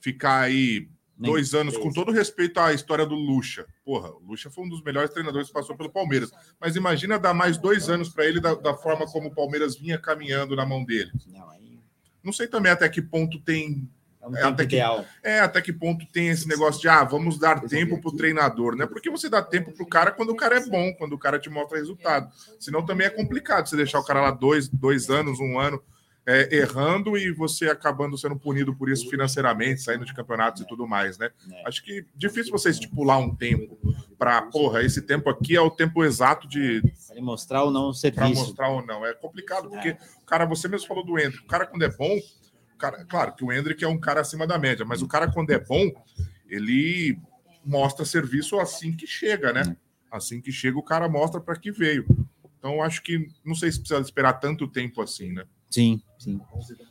ficar 0.00 0.40
aí 0.40 0.88
Nem 1.16 1.30
dois 1.30 1.54
anos, 1.54 1.76
com 1.76 1.92
todo 1.92 2.12
respeito 2.12 2.58
à 2.60 2.72
história 2.72 3.04
do 3.04 3.14
Lucha. 3.14 3.66
Porra, 3.84 4.10
o 4.10 4.20
Lucha 4.20 4.50
foi 4.50 4.64
um 4.64 4.68
dos 4.68 4.82
melhores 4.82 5.10
treinadores 5.10 5.48
que 5.48 5.54
passou 5.54 5.76
pelo 5.76 5.90
Palmeiras. 5.90 6.30
Mas 6.60 6.76
imagina 6.76 7.18
dar 7.18 7.34
mais 7.34 7.58
dois 7.58 7.88
anos 7.88 8.08
para 8.08 8.26
ele 8.26 8.40
da, 8.40 8.54
da 8.54 8.74
forma 8.74 9.06
como 9.06 9.28
o 9.28 9.34
Palmeiras 9.34 9.76
vinha 9.76 9.98
caminhando 9.98 10.54
na 10.54 10.64
mão 10.64 10.84
dele. 10.84 11.10
Não 12.22 12.32
sei 12.32 12.46
também 12.46 12.70
até 12.70 12.88
que 12.88 13.00
ponto 13.00 13.40
tem. 13.40 13.88
um 14.22 14.36
é, 14.36 14.42
até 14.42 14.66
que, 14.66 14.76
ideal. 14.76 15.04
é, 15.22 15.40
até 15.40 15.62
que 15.62 15.72
ponto 15.72 16.06
tem 16.12 16.28
esse 16.28 16.46
negócio 16.46 16.80
de 16.80 16.88
ah, 16.88 17.02
vamos 17.04 17.38
dar 17.38 17.62
tempo 17.62 18.00
pro 18.00 18.14
treinador, 18.14 18.76
né? 18.76 18.86
Porque 18.86 19.08
você 19.08 19.28
dá 19.28 19.40
tempo 19.40 19.72
pro 19.72 19.86
cara 19.86 20.10
quando 20.10 20.30
o 20.30 20.36
cara 20.36 20.58
é 20.58 20.66
bom, 20.66 20.92
quando 20.94 21.14
o 21.14 21.18
cara 21.18 21.38
te 21.38 21.48
mostra 21.48 21.78
resultado. 21.78 22.30
Senão 22.60 22.84
também 22.84 23.06
é 23.06 23.10
complicado 23.10 23.66
você 23.66 23.76
deixar 23.76 23.98
o 24.00 24.04
cara 24.04 24.20
lá 24.20 24.30
dois, 24.30 24.68
dois 24.68 25.08
anos, 25.08 25.40
um 25.40 25.58
ano 25.58 25.82
é, 26.30 26.54
errando 26.54 27.16
e 27.16 27.32
você 27.32 27.70
acabando 27.70 28.18
sendo 28.18 28.36
punido 28.38 28.74
por 28.76 28.90
isso 28.90 29.08
financeiramente, 29.08 29.80
saindo 29.80 30.04
de 30.04 30.12
campeonatos 30.12 30.60
e 30.60 30.66
tudo 30.66 30.86
mais, 30.86 31.16
né? 31.16 31.30
Acho 31.64 31.82
que 31.82 32.04
difícil 32.14 32.52
você 32.52 32.68
estipular 32.68 33.18
um 33.18 33.34
tempo 33.34 33.78
para, 34.18 34.42
porra, 34.42 34.82
esse 34.82 35.00
tempo 35.00 35.30
aqui 35.30 35.56
é 35.56 35.60
o 35.62 35.70
tempo 35.70 36.04
exato 36.04 36.46
de 36.46 36.82
Para 37.08 37.22
mostrar 37.22 37.64
ou 37.64 37.70
não 37.70 37.84
o 37.88 37.92
para 37.92 37.94
serviço. 37.94 38.42
mostrar 38.42 38.68
ou 38.68 38.84
não. 38.84 39.06
É 39.06 39.14
complicado, 39.14 39.70
porque 39.70 39.96
o 40.20 40.26
cara, 40.26 40.44
você 40.44 40.68
mesmo 40.68 40.86
falou 40.86 41.02
do 41.02 41.18
Hendrick, 41.18 41.44
o 41.44 41.48
cara 41.48 41.64
quando 41.64 41.82
é 41.82 41.88
bom, 41.88 42.20
cara, 42.78 43.06
claro 43.06 43.34
que 43.34 43.42
o 43.42 43.50
Hendrick 43.50 43.82
é 43.82 43.88
um 43.88 43.98
cara 43.98 44.20
acima 44.20 44.46
da 44.46 44.58
média, 44.58 44.84
mas 44.84 45.00
o 45.00 45.08
cara 45.08 45.32
quando 45.32 45.50
é 45.50 45.58
bom, 45.58 45.90
ele 46.46 47.18
mostra 47.64 48.04
serviço 48.04 48.60
assim 48.60 48.94
que 48.94 49.06
chega, 49.06 49.50
né? 49.50 49.74
Assim 50.12 50.42
que 50.42 50.52
chega, 50.52 50.78
o 50.78 50.82
cara 50.82 51.08
mostra 51.08 51.40
para 51.40 51.56
que 51.56 51.72
veio. 51.72 52.06
Então, 52.58 52.82
acho 52.82 53.02
que 53.02 53.28
não 53.42 53.54
sei 53.54 53.72
se 53.72 53.78
precisa 53.78 54.00
esperar 54.02 54.34
tanto 54.34 54.68
tempo 54.68 55.00
assim, 55.00 55.32
né? 55.32 55.44
Sim, 55.70 56.02
sim. 56.18 56.40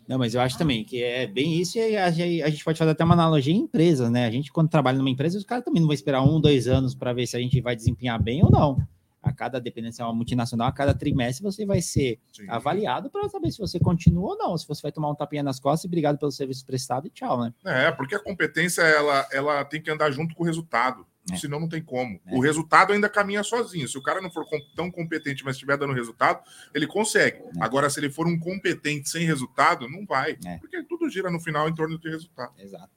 Não, 0.07 0.17
mas 0.17 0.33
eu 0.33 0.41
acho 0.41 0.57
também 0.57 0.83
que 0.83 1.03
é 1.03 1.27
bem 1.27 1.59
isso 1.59 1.77
e 1.77 1.95
a, 1.97 2.09
gente- 2.09 2.41
a 2.41 2.49
gente 2.49 2.63
pode 2.63 2.77
fazer 2.77 2.91
até 2.91 3.03
uma 3.03 3.13
analogia 3.13 3.53
em 3.53 3.57
empresas, 3.57 4.09
né? 4.09 4.25
A 4.25 4.31
gente, 4.31 4.51
quando 4.51 4.69
trabalha 4.69 4.97
numa 4.97 5.09
empresa, 5.09 5.37
os 5.37 5.43
caras 5.45 5.63
também 5.65 5.81
não 5.81 5.87
vão 5.87 5.93
esperar 5.93 6.21
um, 6.23 6.39
dois 6.41 6.67
anos 6.67 6.95
para 6.95 7.13
ver 7.13 7.27
se 7.27 7.35
a 7.35 7.39
gente 7.39 7.59
vai 7.61 7.75
desempenhar 7.75 8.21
bem 8.21 8.43
ou 8.43 8.49
não. 8.49 8.77
A 9.21 9.33
cada, 9.33 9.59
dependendo 9.59 9.93
se 9.93 10.01
é 10.01 10.05
uma 10.05 10.13
multinacional, 10.13 10.67
a 10.67 10.71
cada 10.71 10.93
trimestre 10.93 11.43
você 11.43 11.65
vai 11.65 11.81
ser 11.81 12.17
avaliado 12.47 13.09
para 13.09 13.27
saber 13.27 13.51
se 13.51 13.57
você 13.57 13.77
continua 13.77 14.29
ou 14.29 14.37
não. 14.37 14.57
Se 14.57 14.65
você 14.65 14.81
vai 14.81 14.91
tomar 14.91 15.09
um 15.09 15.15
tapinha 15.15 15.43
nas 15.43 15.59
costas 15.59 15.83
e 15.83 15.87
obrigado 15.87 16.17
pelo 16.17 16.31
serviço 16.31 16.65
prestado 16.65 17.07
e 17.07 17.09
tchau, 17.09 17.41
né? 17.41 17.53
É, 17.65 17.91
porque 17.91 18.15
a 18.15 18.23
competência 18.23 18.81
ela, 18.83 19.27
ela 19.31 19.65
tem 19.65 19.81
que 19.81 19.91
andar 19.91 20.11
junto 20.11 20.33
com 20.33 20.43
o 20.43 20.45
resultado. 20.45 21.05
Senão 21.35 21.59
não 21.59 21.67
tem 21.67 21.81
como. 21.81 22.19
O 22.31 22.39
resultado 22.39 22.93
ainda 22.93 23.09
caminha 23.09 23.43
sozinho. 23.43 23.87
Se 23.87 23.97
o 23.97 24.01
cara 24.01 24.21
não 24.21 24.31
for 24.31 24.45
tão 24.75 24.89
competente, 24.89 25.43
mas 25.43 25.55
estiver 25.55 25.77
dando 25.77 25.93
resultado, 25.93 26.41
ele 26.73 26.87
consegue. 26.87 27.41
Agora, 27.59 27.89
se 27.89 27.99
ele 27.99 28.09
for 28.09 28.27
um 28.27 28.39
competente 28.39 29.09
sem 29.09 29.25
resultado, 29.25 29.89
não 29.89 30.05
vai. 30.05 30.37
Porque 30.59 30.83
tudo 30.83 31.09
gira 31.09 31.29
no 31.29 31.39
final 31.39 31.67
em 31.67 31.75
torno 31.75 31.99
de 31.99 32.09
resultado. 32.09 32.53
Exato. 32.57 32.89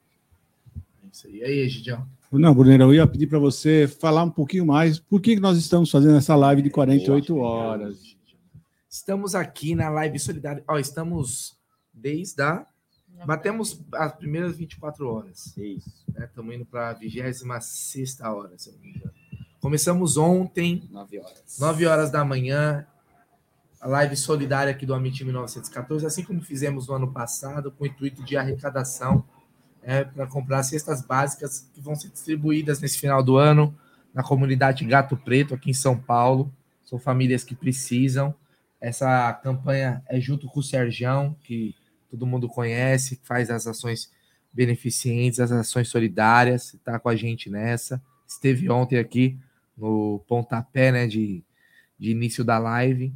Isso 1.13 1.27
aí. 1.27 1.39
E 1.39 1.45
aí, 1.45 1.69
Gidião? 1.69 2.07
Não, 2.31 2.55
Brunera, 2.55 2.85
eu 2.85 2.95
ia 2.95 3.07
pedir 3.07 3.27
para 3.27 3.41
você 3.41 3.89
falar 3.89 4.23
um 4.23 4.31
pouquinho 4.31 4.65
mais 4.65 5.01
por 5.01 5.21
que 5.21 5.35
que 5.35 5.41
nós 5.41 5.59
estamos 5.59 5.91
fazendo 5.91 6.17
essa 6.17 6.37
live 6.37 6.63
de 6.63 6.71
48 6.71 7.37
horas. 7.37 8.17
Estamos 8.89 9.35
aqui 9.35 9.75
na 9.75 9.89
live 9.89 10.19
solidária. 10.19 10.63
Ó, 10.69 10.79
estamos 10.79 11.59
desde 11.93 12.43
a. 12.43 12.65
Batemos 13.25 13.81
as 13.93 14.15
primeiras 14.15 14.57
24 14.57 15.09
horas. 15.09 15.57
Isso. 15.57 15.91
Estamos 16.19 16.55
indo 16.55 16.65
para 16.65 16.91
a 16.91 16.93
26 16.93 18.21
hora, 18.23 18.59
se 18.59 18.71
eu 18.71 18.75
não 18.75 18.81
me 18.81 18.91
engano. 18.91 19.13
Começamos 19.61 20.17
ontem, 20.17 20.89
9 20.91 21.19
horas. 21.19 21.59
9 21.59 21.87
horas 21.87 22.11
da 22.11 22.25
manhã, 22.25 22.87
a 23.81 23.89
live 23.89 24.17
solidária 24.17 24.71
aqui 24.71 24.87
do 24.87 24.95
Amit 24.95 25.23
1914, 25.23 26.07
assim 26.07 26.25
como 26.25 26.41
fizemos 26.41 26.89
no 26.89 26.95
ano 26.95 27.13
passado, 27.13 27.71
com 27.71 27.85
o 27.85 27.87
intuito 27.87 28.25
de 28.25 28.37
arrecadação 28.37 29.25
é, 29.83 30.05
para 30.05 30.27
comprar 30.27 30.63
cestas 30.63 31.03
básicas 31.03 31.69
que 31.75 31.81
vão 31.81 31.95
ser 31.95 32.09
distribuídas 32.09 32.81
nesse 32.81 32.99
final 32.99 33.23
do 33.23 33.37
ano 33.37 33.75
na 34.13 34.23
comunidade 34.23 34.85
Gato 34.85 35.17
Preto, 35.17 35.55
aqui 35.55 35.71
em 35.71 35.75
São 35.75 35.97
Paulo. 35.97 36.53
São 36.85 36.99
famílias 36.99 37.45
que 37.45 37.55
precisam. 37.55 38.35
Essa 38.81 39.33
campanha 39.35 40.03
é 40.09 40.21
junto 40.21 40.49
com 40.49 40.61
o 40.61 40.63
Serjão, 40.63 41.37
que 41.43 41.75
todo 42.11 42.27
mundo 42.27 42.49
conhece, 42.49 43.21
faz 43.23 43.51
as 43.51 43.67
ações 43.67 44.11
beneficentes, 44.53 45.39
as 45.39 45.53
ações 45.53 45.89
solidárias, 45.89 46.75
está 46.75 46.99
com 46.99 47.09
a 47.09 47.15
gente 47.15 47.49
nessa. 47.49 48.03
Esteve 48.27 48.69
ontem 48.69 48.99
aqui 48.99 49.39
no 49.77 50.23
pontapé 50.27 50.91
né, 50.91 51.07
de, 51.07 51.45
de 51.99 52.11
início 52.11 52.45
da 52.45 52.59
live. 52.59 53.15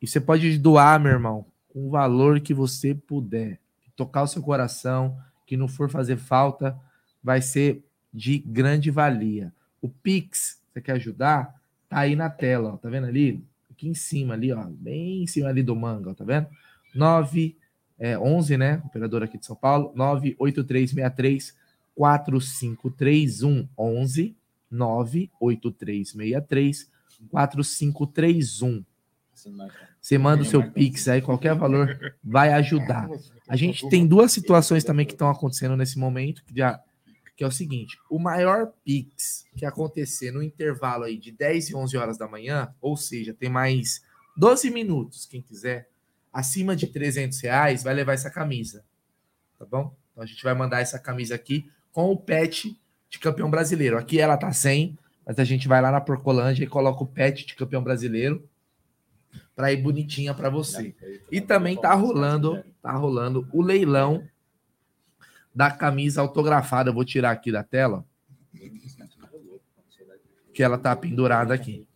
E 0.00 0.06
você 0.06 0.20
pode 0.20 0.58
doar, 0.58 0.98
meu 0.98 1.12
irmão, 1.12 1.46
com 1.68 1.86
o 1.86 1.90
valor 1.90 2.40
que 2.40 2.54
você 2.54 2.94
puder. 2.94 3.60
Tocar 3.94 4.22
o 4.22 4.26
seu 4.26 4.42
coração, 4.42 5.16
que 5.46 5.56
não 5.56 5.68
for 5.68 5.88
fazer 5.88 6.16
falta, 6.16 6.76
vai 7.22 7.40
ser 7.40 7.84
de 8.12 8.38
grande 8.38 8.90
valia. 8.90 9.52
O 9.80 9.88
Pix, 9.88 10.60
você 10.72 10.80
quer 10.80 10.92
ajudar? 10.92 11.54
Tá 11.88 12.00
aí 12.00 12.16
na 12.16 12.30
tela, 12.30 12.74
ó, 12.74 12.76
tá 12.76 12.88
vendo 12.88 13.06
ali? 13.06 13.44
Aqui 13.70 13.88
em 13.88 13.94
cima 13.94 14.34
ali, 14.34 14.52
ó, 14.52 14.64
bem 14.64 15.22
em 15.22 15.26
cima 15.26 15.48
ali 15.48 15.62
do 15.62 15.76
manga, 15.76 16.10
ó, 16.10 16.14
tá 16.14 16.24
vendo? 16.24 16.48
9 16.94 17.56
é, 17.98 18.18
11, 18.18 18.56
né? 18.56 18.82
Operador 18.84 19.22
aqui 19.22 19.38
de 19.38 19.46
São 19.46 19.56
Paulo, 19.56 19.92
98363 19.94 21.54
4531 21.94 23.68
11 23.78 24.36
98363 24.70 26.90
4531. 27.30 28.84
Você 30.00 30.18
manda 30.18 30.42
o 30.42 30.46
seu 30.46 30.70
Pix 30.70 31.08
aí, 31.08 31.22
qualquer 31.22 31.54
valor 31.54 32.16
vai 32.22 32.52
ajudar. 32.52 33.08
A 33.48 33.56
gente 33.56 33.88
tem 33.88 34.06
duas 34.06 34.32
situações 34.32 34.84
também 34.84 35.06
que 35.06 35.12
estão 35.12 35.28
acontecendo 35.28 35.76
nesse 35.76 35.98
momento, 35.98 36.44
que, 36.44 36.56
já, 36.56 36.80
que 37.36 37.44
é 37.44 37.46
o 37.46 37.52
seguinte: 37.52 37.98
o 38.10 38.18
maior 38.18 38.72
Pix 38.84 39.44
que 39.56 39.66
acontecer 39.66 40.30
no 40.30 40.42
intervalo 40.42 41.04
aí 41.04 41.18
de 41.18 41.32
10 41.32 41.70
e 41.70 41.76
11 41.76 41.96
horas 41.96 42.18
da 42.18 42.28
manhã, 42.28 42.72
ou 42.80 42.96
seja, 42.96 43.34
tem 43.34 43.48
mais 43.48 44.02
12 44.36 44.70
minutos, 44.70 45.26
quem 45.26 45.42
quiser, 45.42 45.88
acima 46.34 46.74
de 46.74 46.88
300 46.88 47.40
reais, 47.40 47.84
vai 47.84 47.94
levar 47.94 48.12
essa 48.12 48.28
camisa. 48.28 48.84
Tá 49.56 49.64
bom? 49.64 49.94
Então 50.10 50.24
a 50.24 50.26
gente 50.26 50.42
vai 50.42 50.52
mandar 50.52 50.80
essa 50.80 50.98
camisa 50.98 51.36
aqui 51.36 51.70
com 51.92 52.10
o 52.10 52.16
pet 52.16 52.76
de 53.08 53.18
campeão 53.20 53.48
brasileiro. 53.48 53.96
Aqui 53.96 54.20
ela 54.20 54.36
tá 54.36 54.52
sem, 54.52 54.98
mas 55.24 55.38
a 55.38 55.44
gente 55.44 55.68
vai 55.68 55.80
lá 55.80 55.92
na 55.92 56.00
Porcolândia 56.00 56.64
e 56.64 56.66
coloca 56.66 57.04
o 57.04 57.06
pet 57.06 57.46
de 57.46 57.54
campeão 57.54 57.82
brasileiro 57.82 58.46
para 59.54 59.72
ir 59.72 59.76
bonitinha 59.76 60.34
para 60.34 60.50
você. 60.50 60.92
E 61.30 61.40
também 61.40 61.76
tá 61.76 61.94
rolando, 61.94 62.64
tá 62.82 62.92
rolando 62.92 63.48
o 63.52 63.62
leilão 63.62 64.26
da 65.54 65.70
camisa 65.70 66.20
autografada. 66.20 66.90
Eu 66.90 66.94
vou 66.94 67.04
tirar 67.04 67.30
aqui 67.30 67.52
da 67.52 67.62
tela. 67.62 68.04
Que 70.52 70.62
ela 70.62 70.78
tá 70.78 70.94
pendurada 70.96 71.54
aqui. 71.54 71.86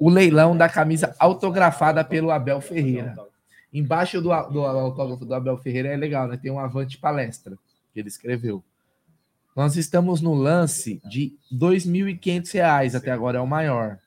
O 0.00 0.08
leilão 0.08 0.56
da 0.56 0.68
camisa 0.68 1.14
autografada 1.18 2.02
pelo 2.02 2.30
Abel 2.30 2.60
Ferreira. 2.60 3.14
Embaixo 3.72 4.20
do, 4.20 4.30
do 4.48 4.60
autógrafo 4.64 5.24
do 5.24 5.34
Abel 5.34 5.56
Ferreira 5.58 5.90
é 5.90 5.96
legal, 5.96 6.26
né? 6.26 6.36
Tem 6.36 6.50
um 6.50 6.58
avante 6.58 6.98
palestra 6.98 7.56
que 7.92 8.00
ele 8.00 8.08
escreveu. 8.08 8.64
Nós 9.54 9.76
estamos 9.76 10.20
no 10.22 10.32
lance 10.34 11.00
de 11.08 11.36
R$ 11.52 11.58
2.500 11.58 12.94
até 12.96 13.10
agora, 13.10 13.38
é 13.38 13.40
o 13.40 13.46
maior. 13.46 13.98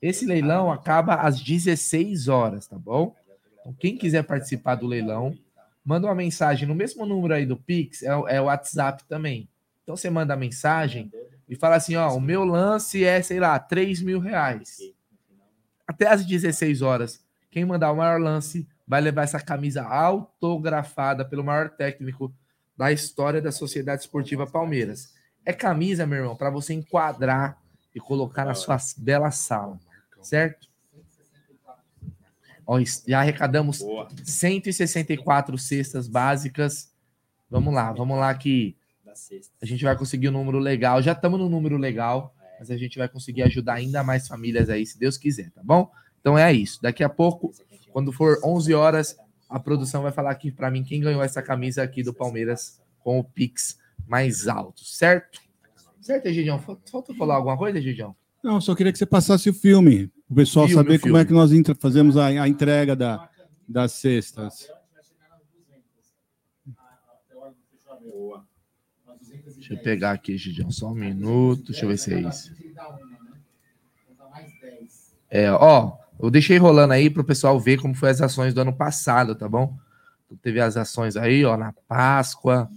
Esse 0.00 0.24
leilão 0.24 0.70
acaba 0.70 1.16
às 1.16 1.40
16 1.42 2.28
horas, 2.28 2.66
tá 2.68 2.78
bom? 2.78 3.14
Então, 3.60 3.74
quem 3.78 3.96
quiser 3.98 4.22
participar 4.22 4.76
do 4.76 4.86
leilão, 4.86 5.36
manda 5.84 6.06
uma 6.06 6.14
mensagem 6.14 6.66
no 6.68 6.74
mesmo 6.74 7.04
número 7.04 7.34
aí 7.34 7.44
do 7.44 7.56
Pix, 7.56 8.02
é, 8.02 8.16
o- 8.16 8.28
é 8.28 8.40
WhatsApp 8.40 9.02
também. 9.08 9.48
Então 9.82 9.96
você 9.96 10.08
manda 10.08 10.32
a 10.34 10.36
mensagem 10.36 11.10
e 11.48 11.56
fala 11.56 11.76
assim: 11.76 11.96
ó, 11.96 12.14
o 12.14 12.20
meu 12.20 12.44
lance 12.44 13.04
é, 13.04 13.20
sei 13.20 13.40
lá, 13.40 13.58
3 13.58 14.00
mil 14.00 14.20
reais. 14.20 14.78
Até 16.00 16.08
às 16.08 16.24
16 16.24 16.80
horas, 16.80 17.22
quem 17.50 17.62
mandar 17.62 17.92
o 17.92 17.96
maior 17.96 18.18
lance 18.18 18.66
vai 18.88 19.02
levar 19.02 19.24
essa 19.24 19.38
camisa 19.38 19.82
autografada 19.82 21.26
pelo 21.26 21.44
maior 21.44 21.68
técnico 21.68 22.34
da 22.74 22.90
história 22.90 23.38
da 23.38 23.52
Sociedade 23.52 24.00
Esportiva 24.00 24.46
Palmeiras. 24.46 25.12
É 25.44 25.52
camisa, 25.52 26.06
meu 26.06 26.20
irmão, 26.20 26.34
para 26.34 26.48
você 26.48 26.72
enquadrar 26.72 27.60
e 27.94 28.00
colocar 28.00 28.46
na 28.46 28.54
sua 28.54 28.78
bela 28.96 29.30
sala, 29.30 29.78
certo? 30.22 30.70
Ó, 32.66 32.80
já 33.06 33.20
arrecadamos 33.20 33.84
164 34.24 35.58
cestas 35.58 36.08
básicas. 36.08 36.90
Vamos 37.50 37.74
lá, 37.74 37.92
vamos 37.92 38.18
lá 38.18 38.34
que 38.34 38.74
a 39.60 39.66
gente 39.66 39.84
vai 39.84 39.94
conseguir 39.98 40.30
um 40.30 40.32
número 40.32 40.58
legal. 40.58 41.02
Já 41.02 41.12
estamos 41.12 41.38
no 41.38 41.50
número 41.50 41.76
legal, 41.76 42.34
mas 42.60 42.70
a 42.70 42.76
gente 42.76 42.98
vai 42.98 43.08
conseguir 43.08 43.42
ajudar 43.44 43.72
ainda 43.72 44.04
mais 44.04 44.28
famílias 44.28 44.68
aí, 44.68 44.84
se 44.84 44.98
Deus 44.98 45.16
quiser, 45.16 45.50
tá 45.50 45.62
bom? 45.64 45.90
Então 46.20 46.36
é 46.36 46.52
isso. 46.52 46.78
Daqui 46.82 47.02
a 47.02 47.08
pouco, 47.08 47.54
quando 47.90 48.12
for 48.12 48.38
11 48.44 48.74
horas, 48.74 49.16
a 49.48 49.58
produção 49.58 50.02
vai 50.02 50.12
falar 50.12 50.30
aqui 50.30 50.52
para 50.52 50.70
mim 50.70 50.84
quem 50.84 51.00
ganhou 51.00 51.22
essa 51.22 51.40
camisa 51.40 51.82
aqui 51.82 52.02
do 52.02 52.12
Palmeiras 52.12 52.78
com 53.02 53.18
o 53.18 53.24
Pix 53.24 53.78
mais 54.06 54.46
alto, 54.46 54.84
certo? 54.84 55.40
Certo, 56.02 56.26
Egidião? 56.26 56.58
Falta 56.58 57.14
falar 57.14 57.36
alguma 57.36 57.56
coisa, 57.56 57.78
Egidião? 57.78 58.14
Não, 58.44 58.60
só 58.60 58.74
queria 58.74 58.92
que 58.92 58.98
você 58.98 59.06
passasse 59.06 59.48
o 59.48 59.54
filme, 59.54 60.10
o 60.28 60.34
pessoal 60.34 60.68
Filme, 60.68 60.82
saber 60.82 60.96
o 60.96 61.00
como 61.00 61.16
é 61.16 61.24
que 61.24 61.32
nós 61.32 61.50
fazemos 61.78 62.18
a, 62.18 62.26
a 62.26 62.46
entrega 62.46 62.94
da, 62.94 63.26
das 63.66 63.92
cestas. 63.92 64.68
Deixa 69.60 69.74
eu 69.74 69.78
pegar 69.78 70.12
aqui, 70.12 70.32
Egidião, 70.32 70.70
só 70.72 70.88
um 70.90 70.94
minuto. 70.94 71.66
Deixa 71.66 71.84
eu 71.84 71.88
ver 71.90 71.98
se 71.98 72.12
é 72.12 72.20
isso. 72.20 72.52
É, 75.30 75.50
ó, 75.52 75.96
eu 76.18 76.30
deixei 76.30 76.58
rolando 76.58 76.92
aí 76.92 77.08
para 77.08 77.22
o 77.22 77.24
pessoal 77.24 77.58
ver 77.60 77.80
como 77.80 77.94
foi 77.94 78.10
as 78.10 78.20
ações 78.20 78.52
do 78.52 78.60
ano 78.60 78.72
passado, 78.72 79.34
tá 79.34 79.48
bom? 79.48 79.76
Então, 80.26 80.38
teve 80.42 80.60
as 80.60 80.76
ações 80.76 81.16
aí, 81.16 81.44
ó, 81.44 81.56
na 81.56 81.72
Páscoa, 81.88 82.68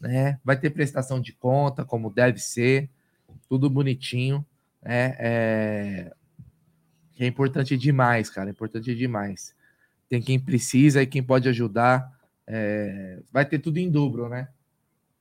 né? 0.00 0.38
Vai 0.44 0.56
ter 0.58 0.70
prestação 0.70 1.20
de 1.20 1.32
conta, 1.32 1.84
como 1.84 2.10
deve 2.10 2.38
ser, 2.38 2.88
tudo 3.48 3.70
bonitinho, 3.70 4.44
né? 4.82 5.16
É, 5.18 6.12
é 7.18 7.26
importante 7.26 7.76
demais, 7.76 8.28
cara, 8.30 8.50
é 8.50 8.52
importante 8.52 8.94
demais. 8.94 9.54
Tem 10.08 10.22
quem 10.22 10.38
precisa 10.40 11.02
e 11.02 11.06
quem 11.06 11.22
pode 11.22 11.48
ajudar. 11.48 12.12
é, 12.46 13.20
vai 13.32 13.44
ter 13.46 13.58
tudo 13.60 13.78
em 13.78 13.90
dobro, 13.90 14.28
né? 14.28 14.48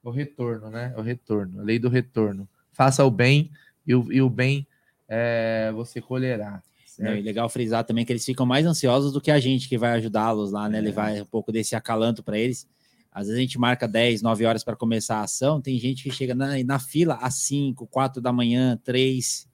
O 0.06 0.12
retorno, 0.12 0.70
né? 0.70 0.94
O 0.98 1.02
retorno, 1.02 1.60
a 1.60 1.64
lei 1.64 1.80
do 1.80 1.90
retorno. 1.90 2.48
Faça 2.72 3.04
o 3.04 3.12
bem 3.12 3.52
e 3.86 3.94
o, 3.96 4.12
e 4.12 4.22
o 4.22 4.30
bem 4.30 4.66
é, 5.08 5.72
você 5.74 6.00
colherá. 6.00 6.62
Certo? 6.86 7.18
e 7.18 7.22
legal 7.22 7.50
frisar 7.50 7.84
também 7.84 8.06
que 8.06 8.14
eles 8.14 8.24
ficam 8.24 8.46
mais 8.46 8.66
ansiosos 8.66 9.12
do 9.12 9.20
que 9.20 9.30
a 9.30 9.38
gente 9.38 9.68
que 9.68 9.78
vai 9.78 9.92
ajudá-los 9.98 10.52
lá, 10.54 10.70
né? 10.70 10.80
Levar 10.80 11.12
um 11.22 11.26
pouco 11.26 11.52
desse 11.52 11.76
acalanto 11.76 12.24
para 12.24 12.38
eles. 12.38 12.66
Às 13.12 13.28
vezes 13.28 13.38
a 13.38 13.42
gente 13.42 13.60
marca 13.60 13.86
10, 13.88 14.22
9 14.22 14.46
horas 14.46 14.64
para 14.64 14.76
começar 14.78 15.18
a 15.18 15.24
ação, 15.24 15.60
tem 15.62 15.78
gente 15.78 16.04
que 16.04 16.12
chega 16.12 16.34
na, 16.34 16.62
na 16.64 16.80
fila 16.80 17.16
às 17.22 17.36
5, 17.40 17.86
4 17.88 18.22
da 18.22 18.32
manhã, 18.32 18.80
3, 18.84 19.48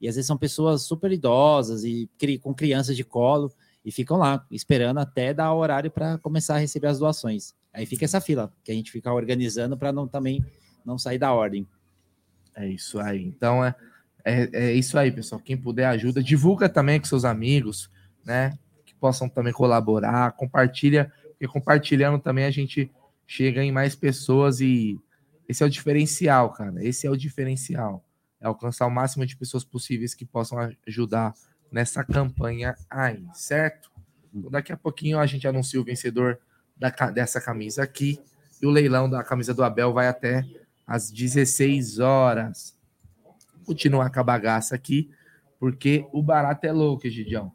e 0.00 0.06
às 0.08 0.14
vezes 0.16 0.26
são 0.26 0.36
pessoas 0.36 0.82
super 0.82 1.10
idosas 1.10 1.82
e 1.84 2.08
cri- 2.18 2.38
com 2.38 2.52
crianças 2.54 2.96
de 2.96 3.02
colo 3.04 3.52
e 3.84 3.90
ficam 3.92 4.16
lá 4.16 4.44
esperando 4.50 4.98
até 4.98 5.32
dar 5.34 5.52
o 5.52 5.58
horário 5.58 5.90
para 5.90 6.18
começar 6.18 6.56
a 6.56 6.58
receber 6.58 6.88
as 6.88 6.98
doações. 6.98 7.54
Aí 7.74 7.84
fica 7.84 8.04
essa 8.04 8.20
fila 8.20 8.52
que 8.62 8.70
a 8.70 8.74
gente 8.74 8.92
fica 8.92 9.12
organizando 9.12 9.76
para 9.76 9.92
não 9.92 10.06
também 10.06 10.44
não 10.84 10.96
sair 10.96 11.18
da 11.18 11.32
ordem. 11.32 11.66
É 12.54 12.68
isso 12.68 13.00
aí. 13.00 13.20
Então 13.24 13.64
é, 13.64 13.74
é, 14.24 14.48
é 14.52 14.72
isso 14.72 14.96
aí, 14.96 15.10
pessoal. 15.10 15.40
Quem 15.40 15.56
puder 15.56 15.86
ajuda, 15.86 16.22
divulga 16.22 16.68
também 16.68 17.00
com 17.00 17.06
seus 17.06 17.24
amigos, 17.24 17.90
né? 18.24 18.56
Que 18.86 18.94
possam 18.94 19.28
também 19.28 19.52
colaborar, 19.52 20.30
compartilha, 20.32 21.12
porque 21.30 21.48
compartilhando 21.48 22.20
também 22.20 22.44
a 22.44 22.50
gente 22.50 22.90
chega 23.26 23.62
em 23.62 23.72
mais 23.72 23.96
pessoas 23.96 24.60
e 24.60 24.96
esse 25.48 25.62
é 25.62 25.66
o 25.66 25.70
diferencial, 25.70 26.52
cara. 26.52 26.82
Esse 26.84 27.08
é 27.08 27.10
o 27.10 27.16
diferencial. 27.16 28.04
É 28.40 28.46
alcançar 28.46 28.86
o 28.86 28.90
máximo 28.90 29.26
de 29.26 29.36
pessoas 29.36 29.64
possíveis 29.64 30.14
que 30.14 30.24
possam 30.24 30.58
ajudar 30.86 31.34
nessa 31.72 32.04
campanha 32.04 32.76
aí, 32.88 33.26
certo? 33.32 33.90
Então, 34.32 34.50
daqui 34.50 34.72
a 34.72 34.76
pouquinho 34.76 35.18
a 35.18 35.26
gente 35.26 35.46
anuncia 35.48 35.80
o 35.80 35.84
vencedor 35.84 36.38
da 36.76 36.90
dessa 37.10 37.40
camisa 37.40 37.82
aqui 37.82 38.18
e 38.60 38.66
o 38.66 38.70
leilão 38.70 39.08
da 39.08 39.22
camisa 39.22 39.52
do 39.54 39.62
Abel 39.62 39.92
vai 39.92 40.08
até 40.08 40.44
às 40.86 41.10
16 41.10 41.98
horas. 41.98 42.74
Continuar 43.64 44.10
com 44.10 44.20
a 44.20 44.24
bagaça 44.24 44.74
aqui, 44.74 45.10
porque 45.58 46.06
o 46.12 46.22
barato 46.22 46.66
é 46.66 46.72
louco, 46.72 47.06
Egidião. 47.06 47.50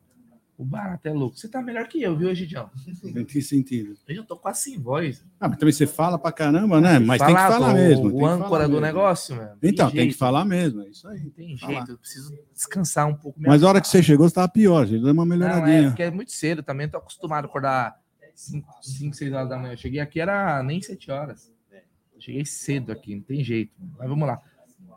O 0.57 0.65
barato 0.65 1.07
é 1.07 1.13
louco. 1.13 1.37
Você 1.37 1.47
tá 1.47 1.61
melhor 1.61 1.87
que 1.87 2.01
eu, 2.01 2.17
viu, 2.17 2.29
Egidião? 2.29 2.69
Em 3.05 3.23
que 3.23 3.41
sentido? 3.41 3.95
Eu 4.07 4.15
já 4.15 4.23
tô 4.23 4.35
quase 4.35 4.63
sem 4.63 4.77
voz. 4.77 5.23
Ah, 5.39 5.47
mas 5.47 5.57
também 5.57 5.71
você 5.71 5.87
fala 5.87 6.17
pra 6.19 6.31
caramba, 6.33 6.81
né? 6.81 6.99
Mas 6.99 7.19
tem 7.21 7.33
que 7.33 7.41
Falar, 7.41 7.69
o- 7.69 7.73
mesmo. 7.73 8.07
o 8.07 8.11
tem 8.11 8.25
âncora 8.25 8.63
do 8.65 8.71
mesmo. 8.71 8.85
negócio, 8.85 9.35
mano. 9.37 9.51
Então, 9.63 9.89
Tem 9.89 9.99
tem 10.01 10.09
que 10.09 10.15
falar 10.17 10.43
mesmo, 10.43 10.81
é 10.81 10.89
isso 10.89 11.07
aí. 11.07 11.19
Não 11.23 11.29
tem 11.29 11.57
Falar. 11.57 11.73
jeito, 11.75 11.91
eu 11.91 11.97
preciso 11.97 12.37
descansar 12.53 13.07
um 13.07 13.13
pouco. 13.15 13.39
Mas 13.41 13.63
a 13.63 13.69
hora 13.69 13.79
que 13.79 13.87
você 13.87 14.03
chegou, 14.03 14.25
você 14.27 14.31
estava 14.31 14.49
pior, 14.49 14.85
gente. 14.85 15.01
Deu 15.03 15.13
uma 15.13 15.23
Não, 15.23 15.33
é, 15.33 15.37
melhoradinha. 15.37 15.89
porque 15.91 16.03
é 16.03 16.11
muito 16.11 16.31
cedo 16.33 16.61
também. 16.61 16.89
Tô 16.89 16.97
acostumado 16.97 17.45
a 17.45 17.47
acordar 17.47 17.98
5, 18.39 19.13
6 19.13 19.33
horas 19.33 19.49
da 19.49 19.57
manhã. 19.57 19.73
Eu 19.73 19.77
cheguei 19.77 19.99
aqui, 19.99 20.19
era 20.21 20.63
nem 20.63 20.81
7 20.81 21.11
horas. 21.11 21.53
Eu 21.71 22.21
cheguei 22.21 22.45
cedo 22.45 22.91
aqui, 22.91 23.15
não 23.15 23.23
tem 23.23 23.43
jeito. 23.43 23.73
Mas 23.97 24.07
vamos 24.07 24.27
lá. 24.27 24.41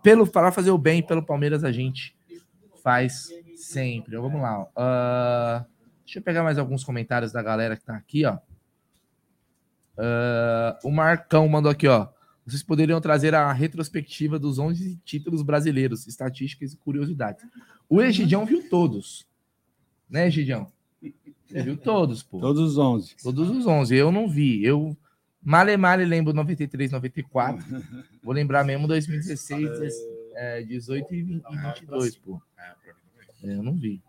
Pelo, 0.02 0.26
para 0.26 0.52
fazer 0.52 0.70
o 0.70 0.78
bem 0.78 1.02
pelo 1.02 1.24
Palmeiras, 1.24 1.64
a 1.64 1.72
gente 1.72 2.16
faz 2.82 3.28
sempre. 3.56 4.16
Vamos 4.16 4.40
lá. 4.40 4.66
Ah, 4.76 5.64
deixa 6.04 6.20
eu 6.20 6.22
pegar 6.22 6.42
mais 6.44 6.56
alguns 6.56 6.84
comentários 6.84 7.32
da 7.32 7.42
galera 7.42 7.76
que 7.76 7.84
tá 7.84 7.96
aqui, 7.96 8.24
ó. 8.24 8.38
Ah, 9.98 10.78
o 10.84 10.90
Marcão 10.90 11.48
mandou 11.48 11.70
aqui, 11.70 11.88
ó. 11.88 12.08
Vocês 12.46 12.62
poderiam 12.62 13.00
trazer 13.00 13.34
a 13.34 13.52
retrospectiva 13.52 14.38
dos 14.38 14.58
11 14.58 15.00
títulos 15.04 15.42
brasileiros, 15.42 16.06
estatísticas 16.06 16.72
e 16.72 16.76
curiosidades. 16.76 17.44
O 17.88 18.00
Egidião 18.00 18.44
viu 18.44 18.68
todos. 18.68 19.26
Né, 20.08 20.26
Egidião? 20.26 20.70
Você 21.52 21.62
viu 21.62 21.76
todos, 21.76 22.22
pô. 22.22 22.38
Todos 22.40 22.60
os 22.72 22.78
11. 22.78 23.16
Todos 23.22 23.50
os 23.50 23.66
11. 23.66 23.94
Eu 23.94 24.10
não 24.10 24.28
vi. 24.28 24.64
Eu 24.64 24.96
male 25.42 25.76
male 25.76 26.04
lembro 26.04 26.32
93, 26.32 26.90
94. 26.92 27.64
Vou 28.22 28.32
lembrar 28.34 28.64
mesmo 28.64 28.86
2016, 28.88 29.68
é, 30.34 30.62
18 30.62 31.14
e 31.14 31.22
20 31.22 31.42
e 31.50 31.56
22, 31.80 32.16
pô. 32.16 32.40
É, 33.44 33.54
eu 33.54 33.62
não 33.62 33.74
vi. 33.74 34.00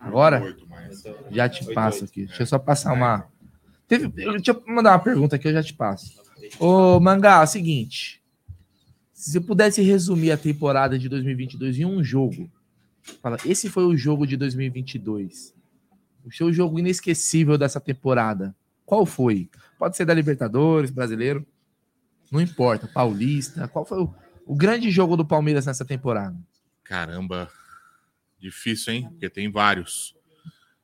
Agora? 0.00 0.40
Já 1.30 1.48
te 1.48 1.64
passo 1.74 2.04
aqui. 2.04 2.26
Deixa 2.26 2.42
eu 2.42 2.46
só 2.46 2.58
passar 2.58 2.92
uma. 2.94 3.26
Teve... 3.86 4.04
eu- 4.24 4.32
Deixa 4.32 4.50
eu 4.52 4.62
mandar 4.66 4.92
uma 4.92 4.98
pergunta 4.98 5.36
aqui, 5.36 5.48
eu 5.48 5.52
já 5.52 5.62
te 5.62 5.74
passo. 5.74 6.20
Ô, 6.58 6.98
Mangá, 7.00 7.40
é 7.40 7.44
o 7.44 7.46
seguinte. 7.46 8.22
Se 9.12 9.30
você 9.32 9.40
pudesse 9.40 9.82
resumir 9.82 10.32
a 10.32 10.36
temporada 10.36 10.98
de 10.98 11.08
2022 11.08 11.78
em 11.78 11.84
um 11.84 12.02
jogo, 12.02 12.50
fala, 13.20 13.36
esse 13.44 13.68
foi 13.68 13.84
o 13.84 13.96
jogo 13.96 14.26
de 14.26 14.36
2022. 14.36 15.54
O 16.24 16.32
seu 16.32 16.52
jogo 16.52 16.78
inesquecível 16.78 17.58
dessa 17.58 17.80
temporada. 17.80 18.54
Qual 18.84 19.04
foi? 19.04 19.48
Pode 19.78 19.96
ser 19.96 20.04
da 20.04 20.14
Libertadores, 20.14 20.90
brasileiro. 20.90 21.46
Não 22.30 22.40
importa, 22.40 22.86
paulista. 22.86 23.66
Qual 23.68 23.84
foi 23.84 24.00
o, 24.02 24.14
o 24.46 24.54
grande 24.54 24.90
jogo 24.90 25.16
do 25.16 25.24
Palmeiras 25.24 25.66
nessa 25.66 25.84
temporada? 25.84 26.36
Caramba, 26.84 27.50
difícil, 28.38 28.92
hein? 28.92 29.08
Porque 29.10 29.28
tem 29.28 29.50
vários. 29.50 30.14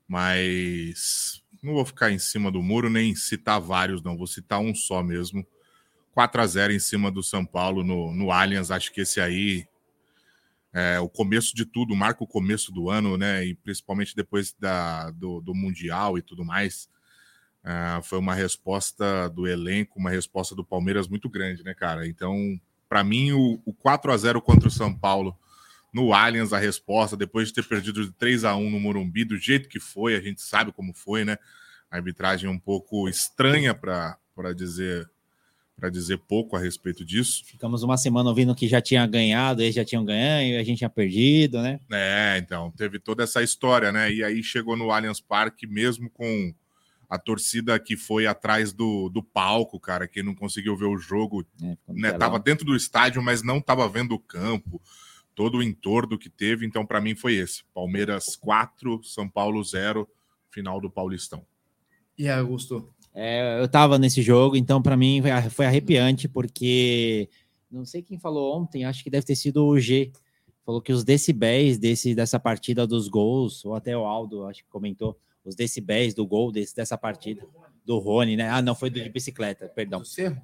Mas 0.06 1.42
não 1.62 1.74
vou 1.74 1.84
ficar 1.84 2.10
em 2.10 2.18
cima 2.18 2.50
do 2.50 2.62
muro 2.62 2.88
nem 2.88 3.14
citar 3.14 3.60
vários, 3.60 4.02
não. 4.02 4.16
Vou 4.16 4.26
citar 4.26 4.60
um 4.60 4.74
só 4.74 5.02
mesmo. 5.02 5.46
4 6.12 6.40
a 6.40 6.46
0 6.46 6.72
em 6.72 6.78
cima 6.78 7.10
do 7.10 7.22
São 7.22 7.44
Paulo 7.44 7.84
no, 7.84 8.12
no 8.12 8.32
Allianz. 8.32 8.70
Acho 8.70 8.92
que 8.92 9.02
esse 9.02 9.20
aí 9.20 9.66
é 10.72 11.00
o 11.00 11.08
começo 11.08 11.54
de 11.54 11.64
tudo, 11.64 11.96
marca 11.96 12.22
o 12.22 12.26
começo 12.26 12.70
do 12.70 12.90
ano, 12.90 13.16
né? 13.16 13.44
E 13.44 13.54
principalmente 13.54 14.14
depois 14.14 14.54
da, 14.58 15.10
do, 15.10 15.40
do 15.40 15.54
Mundial 15.54 16.18
e 16.18 16.22
tudo 16.22 16.44
mais. 16.44 16.88
Ah, 17.64 18.00
foi 18.02 18.18
uma 18.18 18.34
resposta 18.34 19.28
do 19.28 19.46
elenco, 19.46 19.98
uma 19.98 20.10
resposta 20.10 20.54
do 20.54 20.64
Palmeiras 20.64 21.08
muito 21.08 21.28
grande, 21.28 21.62
né, 21.64 21.74
cara? 21.74 22.06
Então, 22.06 22.58
para 22.88 23.02
mim, 23.02 23.32
o, 23.32 23.60
o 23.64 23.74
4 23.74 24.12
a 24.12 24.16
0 24.16 24.40
contra 24.40 24.68
o 24.68 24.70
São 24.70 24.94
Paulo 24.94 25.36
no 25.92 26.12
Allianz, 26.12 26.52
a 26.52 26.58
resposta, 26.58 27.16
depois 27.16 27.48
de 27.48 27.54
ter 27.54 27.66
perdido 27.66 28.04
de 28.04 28.12
3 28.12 28.44
a 28.44 28.54
1 28.54 28.70
no 28.70 28.80
Morumbi, 28.80 29.24
do 29.24 29.36
jeito 29.36 29.68
que 29.68 29.80
foi, 29.80 30.14
a 30.14 30.20
gente 30.20 30.40
sabe 30.42 30.72
como 30.72 30.94
foi, 30.94 31.24
né? 31.24 31.38
A 31.90 31.96
arbitragem 31.96 32.48
um 32.48 32.58
pouco 32.58 33.08
estranha 33.08 33.74
para 33.74 34.52
dizer 34.54 35.10
para 35.78 35.90
dizer 35.90 36.18
pouco 36.18 36.56
a 36.56 36.58
respeito 36.58 37.04
disso. 37.04 37.44
Ficamos 37.44 37.84
uma 37.84 37.96
semana 37.96 38.28
ouvindo 38.28 38.54
que 38.54 38.66
já 38.66 38.80
tinha 38.80 39.06
ganhado, 39.06 39.62
eles 39.62 39.76
já 39.76 39.84
tinham 39.84 40.04
ganho, 40.04 40.54
e 40.54 40.56
a 40.56 40.64
gente 40.64 40.78
tinha 40.78 40.90
perdido, 40.90 41.62
né? 41.62 41.78
É, 41.92 42.36
então, 42.36 42.72
teve 42.72 42.98
toda 42.98 43.22
essa 43.22 43.42
história, 43.44 43.92
né? 43.92 44.12
E 44.12 44.24
aí 44.24 44.42
chegou 44.42 44.76
no 44.76 44.90
Allianz 44.90 45.20
Parque, 45.20 45.68
mesmo 45.68 46.10
com 46.10 46.52
a 47.08 47.16
torcida 47.16 47.78
que 47.78 47.96
foi 47.96 48.26
atrás 48.26 48.72
do, 48.72 49.08
do 49.08 49.22
palco, 49.22 49.78
cara, 49.78 50.08
que 50.08 50.20
não 50.20 50.34
conseguiu 50.34 50.76
ver 50.76 50.86
o 50.86 50.98
jogo, 50.98 51.46
né? 51.60 51.76
telão. 51.86 52.18
Tava 52.18 52.40
dentro 52.40 52.66
do 52.66 52.74
estádio, 52.74 53.22
mas 53.22 53.44
não 53.44 53.60
tava 53.60 53.88
vendo 53.88 54.16
o 54.16 54.18
campo, 54.18 54.82
todo 55.32 55.58
o 55.58 55.62
entorno 55.62 56.18
que 56.18 56.28
teve. 56.28 56.66
Então, 56.66 56.84
para 56.84 57.00
mim, 57.00 57.14
foi 57.14 57.34
esse: 57.34 57.62
Palmeiras 57.72 58.34
4, 58.34 59.00
São 59.04 59.28
Paulo 59.28 59.62
0, 59.62 60.08
final 60.50 60.80
do 60.80 60.90
Paulistão. 60.90 61.46
E 62.18 62.28
aí, 62.28 62.36
Augusto? 62.40 62.92
É, 63.20 63.60
eu 63.60 63.68
tava 63.68 63.98
nesse 63.98 64.22
jogo, 64.22 64.56
então 64.56 64.80
para 64.80 64.96
mim 64.96 65.20
foi- 65.50 65.66
arrepiante, 65.66 66.28
porque 66.28 67.28
não 67.68 67.84
sei 67.84 68.00
quem 68.00 68.16
falou 68.16 68.56
ontem, 68.56 68.84
acho 68.84 69.02
que 69.02 69.10
deve 69.10 69.26
ter 69.26 69.34
sido 69.34 69.64
o 69.66 69.78
G. 69.78 70.12
Falou 70.64 70.80
que 70.80 70.92
os 70.92 71.02
decibéis 71.02 71.78
desse, 71.78 72.14
dessa 72.14 72.38
partida 72.38 72.86
dos 72.86 73.08
gols, 73.08 73.64
ou 73.64 73.74
até 73.74 73.96
o 73.96 74.04
Aldo, 74.04 74.44
acho 74.44 74.62
que 74.62 74.70
comentou, 74.70 75.18
os 75.44 75.56
decibéis 75.56 76.14
do 76.14 76.24
gol 76.26 76.52
desse, 76.52 76.76
dessa 76.76 76.96
partida, 76.96 77.44
do 77.84 77.98
Rony, 77.98 78.36
né? 78.36 78.48
Ah, 78.50 78.60
não, 78.62 78.74
foi 78.74 78.88
do 78.90 79.00
de 79.02 79.08
bicicleta, 79.08 79.66
perdão. 79.68 80.00
Do 80.00 80.06
Cerro? 80.06 80.40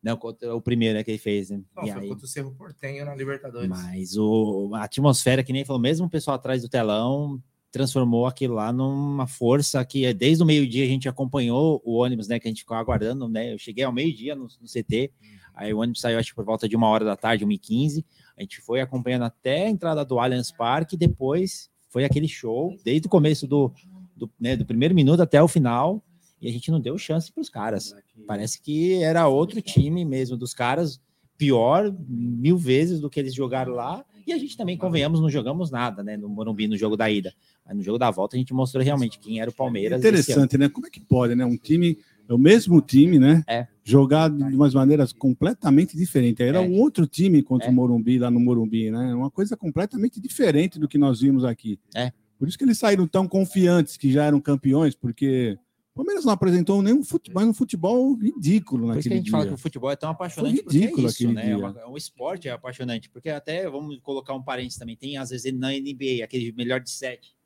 Não, 0.00 0.16
o 0.54 0.60
primeiro 0.60 0.96
né, 0.98 1.02
que 1.02 1.10
ele 1.10 1.18
fez, 1.18 1.50
né? 1.50 1.60
Não, 1.74 1.84
E 1.84 1.90
foi 1.92 2.02
aí- 2.02 2.08
contra 2.08 2.24
o 2.24 2.28
Cerro 2.28 2.54
Portenho 2.54 3.04
na 3.04 3.14
Libertadores. 3.16 3.68
mas 3.68 4.16
o, 4.16 4.70
a 4.74 4.84
atmosfera, 4.84 5.42
que 5.42 5.52
nem 5.52 5.64
falou, 5.64 5.82
mesmo 5.82 6.06
o 6.06 6.10
pessoal 6.10 6.36
atrás 6.36 6.62
do 6.62 6.68
telão 6.68 7.42
transformou 7.70 8.26
aquilo 8.26 8.54
lá 8.54 8.72
numa 8.72 9.26
força 9.26 9.84
que 9.84 10.06
é, 10.06 10.14
desde 10.14 10.42
o 10.42 10.46
meio-dia 10.46 10.84
a 10.84 10.88
gente 10.88 11.08
acompanhou 11.08 11.82
o 11.84 11.96
ônibus, 11.96 12.28
né? 12.28 12.38
Que 12.38 12.48
a 12.48 12.50
gente 12.50 12.60
ficou 12.60 12.76
aguardando, 12.76 13.28
né? 13.28 13.52
Eu 13.52 13.58
cheguei 13.58 13.84
ao 13.84 13.92
meio-dia 13.92 14.34
no, 14.34 14.44
no 14.44 14.66
CT, 14.66 15.12
aí 15.54 15.72
o 15.72 15.78
ônibus 15.78 16.00
saiu 16.00 16.18
acho 16.18 16.30
que 16.30 16.36
por 16.36 16.44
volta 16.44 16.68
de 16.68 16.76
uma 16.76 16.88
hora 16.88 17.04
da 17.04 17.16
tarde, 17.16 17.44
1h15. 17.44 18.04
A 18.36 18.42
gente 18.42 18.60
foi 18.60 18.80
acompanhando 18.80 19.24
até 19.24 19.66
a 19.66 19.70
entrada 19.70 20.04
do 20.04 20.18
Allianz 20.18 20.50
Parque, 20.50 20.96
depois 20.96 21.70
foi 21.88 22.04
aquele 22.04 22.28
show, 22.28 22.76
desde 22.84 23.06
o 23.06 23.10
começo 23.10 23.46
do, 23.46 23.72
do, 24.16 24.30
né, 24.38 24.56
do 24.56 24.64
primeiro 24.64 24.94
minuto 24.94 25.20
até 25.20 25.42
o 25.42 25.48
final, 25.48 26.02
e 26.40 26.48
a 26.48 26.52
gente 26.52 26.70
não 26.70 26.80
deu 26.80 26.96
chance 26.96 27.32
para 27.32 27.40
os 27.40 27.48
caras. 27.48 27.94
Parece 28.26 28.60
que 28.60 29.02
era 29.02 29.26
outro 29.26 29.60
time 29.60 30.04
mesmo 30.04 30.36
dos 30.36 30.54
caras, 30.54 31.00
pior 31.36 31.94
mil 32.08 32.56
vezes 32.56 33.00
do 33.00 33.08
que 33.08 33.18
eles 33.18 33.34
jogaram 33.34 33.72
lá. 33.72 34.04
E 34.26 34.32
a 34.32 34.38
gente 34.38 34.56
também, 34.56 34.76
convenhamos, 34.76 35.20
não 35.20 35.30
jogamos 35.30 35.70
nada, 35.70 36.02
né? 36.02 36.16
No 36.16 36.28
Morumbi, 36.28 36.68
no 36.68 36.76
jogo 36.76 36.96
da 36.96 37.10
ida. 37.10 37.32
Mas 37.68 37.76
no 37.76 37.82
jogo 37.82 37.98
da 37.98 38.10
volta 38.10 38.34
a 38.34 38.38
gente 38.38 38.54
mostrou 38.54 38.82
realmente 38.82 39.18
quem 39.18 39.40
era 39.40 39.50
o 39.50 39.54
Palmeiras. 39.54 40.00
Interessante, 40.00 40.56
né? 40.56 40.68
Como 40.70 40.86
é 40.86 40.90
que 40.90 41.00
pode, 41.00 41.34
né? 41.34 41.44
Um 41.44 41.56
time, 41.58 41.98
é 42.26 42.32
o 42.32 42.38
mesmo 42.38 42.80
time, 42.80 43.18
né? 43.18 43.44
É. 43.46 43.66
Jogar 43.84 44.30
de 44.30 44.42
umas 44.56 44.72
maneiras 44.72 45.12
completamente 45.12 45.94
diferentes. 45.96 46.44
Era 46.46 46.58
É. 46.58 46.60
um 46.66 46.80
outro 46.80 47.06
time 47.06 47.42
contra 47.42 47.68
o 47.70 47.72
Morumbi, 47.72 48.18
lá 48.18 48.30
no 48.30 48.40
Morumbi, 48.40 48.90
né? 48.90 49.14
Uma 49.14 49.30
coisa 49.30 49.54
completamente 49.56 50.18
diferente 50.18 50.78
do 50.78 50.88
que 50.88 50.96
nós 50.96 51.20
vimos 51.20 51.44
aqui. 51.44 51.78
É. 51.94 52.10
Por 52.38 52.48
isso 52.48 52.56
que 52.56 52.64
eles 52.64 52.78
saíram 52.78 53.06
tão 53.06 53.28
confiantes 53.28 53.96
que 53.98 54.10
já 54.10 54.24
eram 54.24 54.40
campeões, 54.40 54.94
porque 54.94 55.58
o 55.92 55.96
Palmeiras 55.96 56.24
não 56.24 56.32
apresentou 56.32 56.80
nenhum 56.80 57.02
futebol, 57.02 57.42
um 57.44 57.52
futebol 57.52 58.14
ridículo 58.14 58.86
Por 58.86 58.98
isso 58.98 59.02
que 59.02 59.08
a 59.08 59.10
naquele 59.10 59.14
gente 59.16 59.30
fala 59.30 59.42
que 59.42 59.48
dia. 59.48 59.54
o 59.56 59.58
futebol 59.58 59.90
é 59.90 59.96
tão 59.96 60.10
apaixonante, 60.10 60.62
Foi 60.62 60.72
é 60.76 60.78
ridículo 60.80 61.06
isso, 61.08 61.32
né? 61.32 61.42
É 61.42 61.46
dia. 61.46 61.58
uma- 61.58 61.88
o 61.90 61.96
esporte 61.96 62.46
é 62.48 62.52
apaixonante, 62.52 63.10
porque 63.10 63.28
até, 63.28 63.68
vamos 63.68 63.98
colocar 64.00 64.34
um 64.34 64.42
parênteses 64.42 64.78
também, 64.78 64.96
tem 64.96 65.16
às 65.16 65.30
vezes 65.30 65.52
na 65.52 65.72
NBA, 65.74 66.22
aquele 66.24 66.52
melhor 66.52 66.78
de 66.80 66.90
sete, 66.90 67.36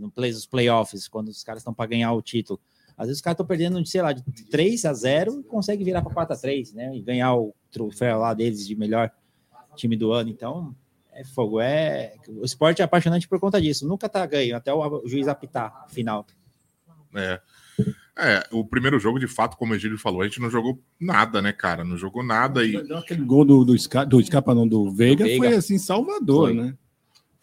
no 0.00 0.10
play, 0.10 0.30
os 0.30 0.46
playoffs, 0.46 1.08
quando 1.08 1.28
os 1.28 1.44
caras 1.44 1.60
estão 1.60 1.74
para 1.74 1.90
ganhar 1.90 2.12
o 2.12 2.22
título. 2.22 2.60
Às 2.96 3.06
vezes 3.06 3.18
os 3.18 3.22
caras 3.22 3.34
estão 3.34 3.46
perdendo, 3.46 3.84
sei 3.86 4.02
lá, 4.02 4.12
de 4.12 4.22
3 4.22 4.84
a 4.84 4.92
0 4.92 5.40
e 5.40 5.44
consegue 5.44 5.84
virar 5.84 6.02
para 6.02 6.12
4 6.12 6.34
a 6.34 6.38
3 6.38 6.74
né? 6.74 6.96
E 6.96 7.00
ganhar 7.00 7.34
o 7.34 7.54
troféu 7.70 8.18
lá 8.18 8.34
deles 8.34 8.66
de 8.66 8.76
melhor 8.76 9.10
time 9.74 9.96
do 9.96 10.12
ano. 10.12 10.28
Então, 10.28 10.74
é 11.12 11.24
fogo. 11.24 11.60
É... 11.60 12.14
O 12.28 12.44
esporte 12.44 12.82
é 12.82 12.84
apaixonante 12.84 13.28
por 13.28 13.40
conta 13.40 13.60
disso. 13.60 13.86
Nunca 13.86 14.08
tá 14.08 14.24
ganho, 14.26 14.56
até 14.56 14.72
o 14.72 15.06
juiz 15.06 15.28
apitar 15.28 15.86
final. 15.88 16.26
É. 17.14 17.40
É, 18.18 18.46
o 18.52 18.62
primeiro 18.62 18.98
jogo, 18.98 19.18
de 19.18 19.26
fato, 19.26 19.56
como 19.56 19.72
o 19.72 19.76
Egílio 19.76 19.96
falou, 19.96 20.20
a 20.20 20.24
gente 20.24 20.40
não 20.40 20.50
jogou 20.50 20.78
nada, 21.00 21.40
né, 21.40 21.52
cara? 21.52 21.84
Não 21.84 21.96
jogou 21.96 22.22
nada 22.22 22.62
e. 22.62 22.76
Aquele 22.76 23.24
gol 23.24 23.46
do, 23.46 23.64
do, 23.64 23.78
Sca, 23.78 24.04
do 24.04 24.22
Scapa, 24.22 24.54
não, 24.54 24.68
do 24.68 24.92
Veiga, 24.92 25.24
Veiga. 25.24 25.46
foi 25.46 25.56
assim, 25.56 25.78
salvador, 25.78 26.48
Foi. 26.48 26.54
né? 26.54 26.74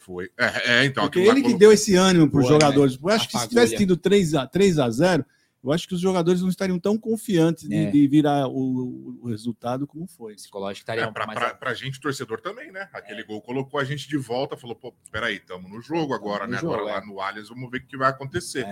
Foi. 0.08 0.32
É, 0.38 0.80
é, 0.80 0.86
então. 0.86 1.03
Porque 1.03 1.19
ele 1.19 1.44
que 1.44 1.53
deu 1.53 1.74
esse 1.74 1.94
ânimo 1.95 2.30
para 2.30 2.40
os 2.40 2.45
né? 2.45 2.52
jogadores. 2.53 2.98
Eu 3.00 3.10
acho 3.10 3.27
que 3.27 3.38
se 3.38 3.50
tivesse 3.50 3.76
tido 3.76 3.98
3 3.98 4.36
a, 4.36 4.48
3 4.48 4.80
a 4.80 4.90
0 4.90 5.26
eu 5.64 5.74
acho 5.74 5.86
que 5.88 5.95
os 5.95 6.00
jogadores 6.00 6.42
não 6.42 6.48
estariam 6.48 6.80
tão 6.80 6.98
confiantes 6.98 7.68
de, 7.68 7.76
É. 7.76 7.92
de 7.92 8.08
virar 8.08 8.48
o, 8.48 9.19
o 9.22 9.27
resultado 9.27 9.86
como 9.86 10.08
foi. 10.08 10.36
Psicológico 10.36 10.90
É, 10.90 11.11
pra, 11.11 11.27
pra, 11.27 11.53
pra 11.56 11.74
gente, 11.74 12.00
torcedor, 12.00 12.40
também, 12.40 12.72
né? 12.72 12.88
É. 12.94 12.98
Aquele 12.98 13.24
gol 13.24 13.42
colocou 13.42 13.77
a 13.80 13.84
gente 13.84 14.08
de 14.08 14.18
volta, 14.18 14.56
falou, 14.56 14.76
pô, 14.76 14.94
peraí, 15.11 15.36
estamos 15.36 15.69
no 15.69 15.82
jogo 15.82 16.14
agora, 16.14 16.45
no 16.45 16.53
né? 16.53 16.60
jogo, 16.60 16.74
agora 16.74 16.92
é. 16.92 16.94
lá 16.94 17.06
no 17.06 17.19
Allianz, 17.19 17.50
vamos 17.50 17.69
ver 17.69 17.80
o 17.80 17.86
que 17.86 17.98
vai 17.98 18.10
acontecer. 18.10 18.66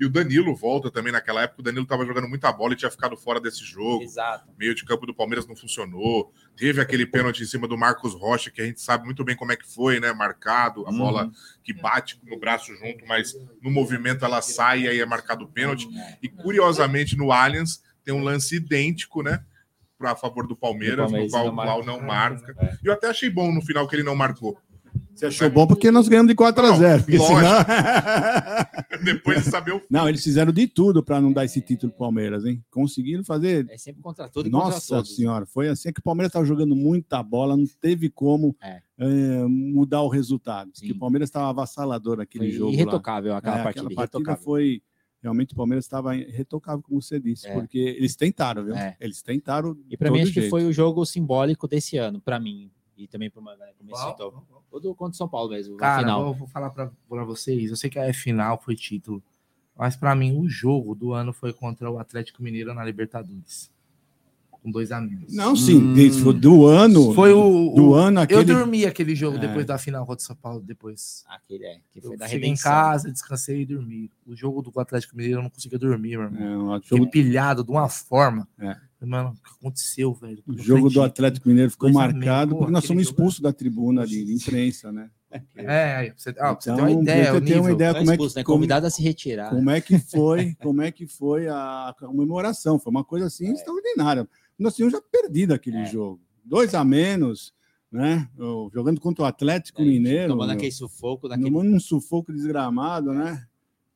E 0.00 0.04
o 0.04 0.10
Danilo 0.10 0.56
volta 0.56 0.90
também 0.90 1.12
naquela 1.12 1.42
época, 1.42 1.60
o 1.60 1.64
Danilo 1.64 1.86
tava 1.86 2.04
jogando 2.04 2.28
muita 2.28 2.50
bola 2.50 2.72
e 2.72 2.76
tinha 2.76 2.90
ficado 2.90 3.16
fora 3.16 3.40
desse 3.40 3.62
jogo. 3.64 4.02
Exato. 4.02 4.48
Meio 4.58 4.74
de 4.74 4.84
campo 4.84 5.06
do 5.06 5.14
Palmeiras 5.14 5.46
não 5.46 5.54
funcionou. 5.54 6.32
Teve 6.60 6.78
aquele 6.78 7.06
pênalti 7.06 7.42
em 7.42 7.46
cima 7.46 7.66
do 7.66 7.78
Marcos 7.78 8.12
Rocha, 8.12 8.50
que 8.50 8.60
a 8.60 8.66
gente 8.66 8.82
sabe 8.82 9.06
muito 9.06 9.24
bem 9.24 9.34
como 9.34 9.50
é 9.50 9.56
que 9.56 9.66
foi, 9.66 9.98
né? 9.98 10.12
Marcado, 10.12 10.86
a 10.86 10.90
Uhum. 10.90 10.98
bola 10.98 11.30
que 11.64 11.72
bate 11.72 12.20
no 12.22 12.38
braço 12.38 12.74
junto, 12.76 13.06
mas 13.06 13.34
no 13.62 13.70
movimento 13.70 14.26
ela 14.26 14.42
sai 14.42 14.82
e 14.82 14.88
aí 14.88 15.00
é 15.00 15.06
marcado 15.06 15.46
o 15.46 15.48
pênalti. 15.48 15.88
E 16.22 16.28
curiosamente 16.28 17.16
no 17.16 17.32
Allianz 17.32 17.82
tem 18.04 18.12
um 18.12 18.22
lance 18.22 18.56
idêntico, 18.56 19.22
né? 19.22 19.42
A 20.00 20.14
favor 20.14 20.46
do 20.46 20.54
Palmeiras, 20.54 20.96
Do 20.96 21.02
Palmeiras, 21.12 21.32
no 21.32 21.38
qual 21.38 21.48
o. 21.48 21.54
Clau 21.54 21.82
não 21.84 22.00
marca. 22.06 22.78
E 22.82 22.86
eu 22.86 22.92
até 22.92 23.08
achei 23.08 23.30
bom 23.30 23.50
no 23.52 23.62
final 23.62 23.88
que 23.88 23.96
ele 23.96 24.02
não 24.02 24.14
marcou. 24.14 24.58
Você 25.20 25.26
achou 25.26 25.50
bom 25.50 25.66
porque 25.66 25.90
nós 25.90 26.08
ganhamos 26.08 26.28
de 26.30 26.34
4 26.34 26.64
a 26.66 26.76
0 26.76 27.02
porque 27.02 27.18
lógico. 27.18 27.38
senão... 27.40 29.00
Depois 29.04 29.44
de 29.44 29.50
saber 29.50 29.72
o 29.72 29.82
Não, 29.90 30.08
eles 30.08 30.22
fizeram 30.22 30.52
de 30.52 30.66
tudo 30.66 31.02
para 31.02 31.20
não 31.20 31.32
dar 31.32 31.44
esse 31.44 31.60
título 31.60 31.92
pro 31.92 32.00
Palmeiras, 32.00 32.44
hein? 32.44 32.62
Conseguiram 32.70 33.22
fazer. 33.24 33.66
É 33.70 33.76
sempre 33.78 34.02
contra 34.02 34.28
tudo 34.28 34.48
e 34.48 34.50
contra 34.50 34.68
Nossa 34.70 34.96
todos. 34.96 35.14
senhora, 35.16 35.46
foi 35.46 35.68
assim 35.68 35.92
que 35.92 36.00
o 36.00 36.02
Palmeiras 36.02 36.30
estava 36.30 36.44
jogando 36.44 36.74
muita 36.74 37.22
bola, 37.22 37.56
não 37.56 37.64
teve 37.80 38.08
como 38.08 38.56
É. 38.62 38.80
eh, 38.98 39.44
mudar 39.46 40.02
o 40.02 40.08
resultado. 40.08 40.70
Porque 40.72 40.92
o 40.92 40.98
Palmeiras 40.98 41.28
estava 41.28 41.48
avassalador 41.50 42.16
naquele 42.18 42.46
Foi 42.46 42.52
jogo. 42.54 42.70
lá. 42.70 42.74
irretocável 42.74 43.34
aquela 43.34 43.60
É, 43.60 43.62
partida, 43.62 43.86
Aquela 43.86 44.08
partida 44.08 44.36
foi. 44.36 44.82
Realmente 45.22 45.52
o 45.52 45.56
Palmeiras 45.56 45.84
estava 45.84 46.16
irretocável, 46.16 46.82
como 46.82 47.00
você 47.02 47.20
disse, 47.20 47.46
É. 47.46 47.52
porque 47.52 47.76
eles 47.78 48.16
tentaram, 48.16 48.64
viu? 48.64 48.74
É. 48.74 48.96
Eles 48.98 49.20
tentaram. 49.22 49.76
E 49.90 49.94
para 49.96 50.10
mim, 50.10 50.22
acho 50.22 50.32
que 50.32 50.48
foi 50.48 50.64
o 50.64 50.72
jogo 50.72 51.04
simbólico 51.04 51.68
desse 51.68 51.98
ano, 51.98 52.20
para 52.22 52.40
mim. 52.40 52.70
E 53.00 53.06
também 53.08 53.30
para 53.30 53.40
uma 53.40 53.52
galera 53.56 53.74
como 53.78 53.90
Qual? 53.90 54.10
citou. 54.10 54.44
O 54.70 54.78
do 54.78 54.94
contra 54.94 55.12
o 55.14 55.16
São 55.16 55.28
Paulo 55.28 55.50
mesmo, 55.50 55.76
Cara, 55.76 56.02
final. 56.02 56.24
vou, 56.24 56.34
vou 56.34 56.48
falar 56.48 56.70
pra, 56.70 56.90
pra 57.08 57.24
vocês. 57.24 57.70
Eu 57.70 57.76
sei 57.76 57.88
que 57.88 57.98
a 57.98 58.12
final 58.12 58.60
foi 58.62 58.76
título, 58.76 59.22
mas 59.76 59.96
pra 59.96 60.14
mim 60.14 60.38
o 60.38 60.48
jogo 60.48 60.94
do 60.94 61.12
ano 61.12 61.32
foi 61.32 61.52
contra 61.52 61.90
o 61.90 61.98
Atlético 61.98 62.42
Mineiro 62.42 62.74
na 62.74 62.84
Libertadores. 62.84 63.70
Com 64.62 64.70
dois 64.70 64.92
amigos. 64.92 65.32
Não, 65.34 65.56
sim, 65.56 65.80
foi 66.22 66.34
do 66.34 66.66
ano. 66.66 67.14
Foi 67.14 67.32
o. 67.32 67.72
do 67.74 67.88
o- 67.88 67.94
ano 67.94 68.18
Eu 68.18 68.24
aquele. 68.24 68.44
dormi 68.44 68.84
aquele 68.84 69.14
jogo 69.14 69.38
É. 69.38 69.40
depois 69.40 69.64
da 69.64 69.78
final 69.78 70.04
contra 70.04 70.22
o 70.22 70.26
São 70.26 70.36
Paulo. 70.36 70.60
Depois. 70.60 71.24
Aquele 71.26 71.64
é, 71.64 71.80
que 71.90 71.98
foi 72.02 72.12
eu 72.12 72.18
da 72.18 72.26
cheguei 72.28 72.40
em 72.48 72.50
redenção. 72.50 72.70
casa, 72.70 73.10
descansei 73.10 73.62
e 73.62 73.64
dormi. 73.64 74.10
O 74.26 74.36
jogo 74.36 74.60
do 74.60 74.78
Atlético 74.78 75.16
Mineiro 75.16 75.38
eu 75.38 75.42
não 75.44 75.48
conseguia 75.48 75.78
dormir, 75.78 76.18
meu 76.18 76.24
irmão. 76.26 76.74
É, 76.76 76.80
Fiquei 76.82 76.98
jogo- 76.98 77.10
pilhado 77.10 77.64
de 77.64 77.70
uma 77.70 77.88
forma. 77.88 78.46
É. 78.58 78.76
Mano, 79.02 79.30
o 79.30 79.32
que 79.42 79.50
aconteceu, 79.58 80.12
velho? 80.12 80.42
O 80.46 80.58
jogo 80.58 80.90
do 80.90 81.02
Atlético 81.02 81.48
Mineiro 81.48 81.70
ficou 81.70 81.90
marcado 81.92 82.50
porque 82.54 82.66
pô, 82.66 82.70
nós 82.70 82.84
jogo- 82.84 83.00
expulsos 83.00 83.40
da 83.40 83.52
tribuna 83.52 84.06
de, 84.06 84.24
de 84.24 84.34
imprensa, 84.34 84.92
né? 84.92 85.10
É, 85.56 85.94
aí, 85.96 86.12
você, 86.16 86.30
ah, 86.30 86.54
pra 86.54 86.54
você 86.60 86.70
ter 86.70 86.72
Então, 86.74 86.84
uma 86.84 86.90
ideia. 87.02 87.24
pra 87.24 87.30
o 87.32 87.34
você 87.40 87.40
ter 87.52 87.60
uma 87.60 87.70
ideia 87.72 87.92
Não 87.92 87.98
como 88.00 88.10
é 88.12 88.16
que 88.16 88.22
né? 88.22 88.44
como- 88.44 88.56
Convidado 88.58 88.86
a 88.86 88.90
se 88.90 89.02
retirar. 89.02 89.50
Como 89.50 89.70
é 89.70 89.80
que 89.80 89.98
foi, 89.98 90.54
como 90.60 90.82
é 90.82 90.90
que 90.92 91.06
foi 91.06 91.48
a 91.48 91.94
comemoração? 91.98 92.78
Foi 92.78 92.90
uma 92.90 93.04
coisa 93.04 93.26
É. 93.26 93.28
assim 93.28 93.50
extraordinária. 93.52 94.28
Nós 94.58 94.74
tínhamos 94.74 94.92
já 94.92 95.00
perdido 95.00 95.54
aquele 95.54 95.86
jogo. 95.86 96.20
Dois 96.44 96.74
a 96.74 96.84
menos, 96.84 97.54
né? 97.90 98.28
Jogando 98.74 99.00
contra 99.00 99.22
o 99.24 99.26
Atlético 99.26 99.80
Mineiro. 99.82 100.24
É, 100.24 100.28
Tomando 100.28 100.48
meu. 100.48 100.56
aquele 100.56 100.72
sufoco, 100.72 101.28
naquele... 101.28 101.48
Tomando 101.48 101.74
um 101.74 101.80
sufoco 101.80 102.32
desgramado, 102.32 103.12
né? 103.14 103.46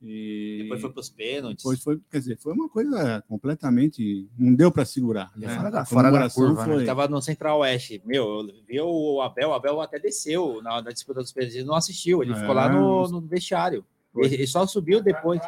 E 0.07 0.59
depois 0.63 0.81
foi 0.83 0.93
pros 0.93 1.09
pênaltis. 1.09 1.63
depois 1.65 1.83
foi, 1.83 1.99
quer 2.11 2.19
dizer, 2.19 2.37
foi 2.39 2.53
uma 2.53 2.69
coisa 2.69 3.25
completamente. 3.27 4.29
Não 4.39 4.55
deu 4.55 4.71
para 4.71 4.85
segurar. 4.85 5.33
né? 5.35 5.49
Fora 5.49 5.71
da- 5.71 5.81
A 5.81 5.85
fora 5.87 6.11
da 6.11 6.29
curva, 6.31 6.67
né? 6.67 6.75
foi- 6.75 6.85
Tava 6.85 7.09
no 7.09 7.23
Central 7.23 7.61
Oeste. 7.61 8.03
Meu, 8.05 8.25
eu 8.41 8.49
vi 8.69 8.81
o 8.81 9.23
Abel, 9.23 9.49
o 9.49 9.55
Abel 9.55 9.81
até 9.81 9.99
desceu 9.99 10.61
na, 10.63 10.83
na 10.83 10.91
disputa 10.91 11.21
dos 11.21 11.33
pênaltis. 11.33 11.57
Ele 11.57 11.65
não 11.67 11.75
assistiu, 11.75 12.23
ele 12.23 12.33
É, 12.33 12.37
ficou 12.37 12.55
lá 12.55 12.69
no, 12.69 13.09
no 13.09 13.21
vestiário. 13.23 13.85
Ele, 14.17 14.35
ele 14.35 14.47
só 14.47 14.67
subiu 14.67 15.03
depois. 15.03 15.41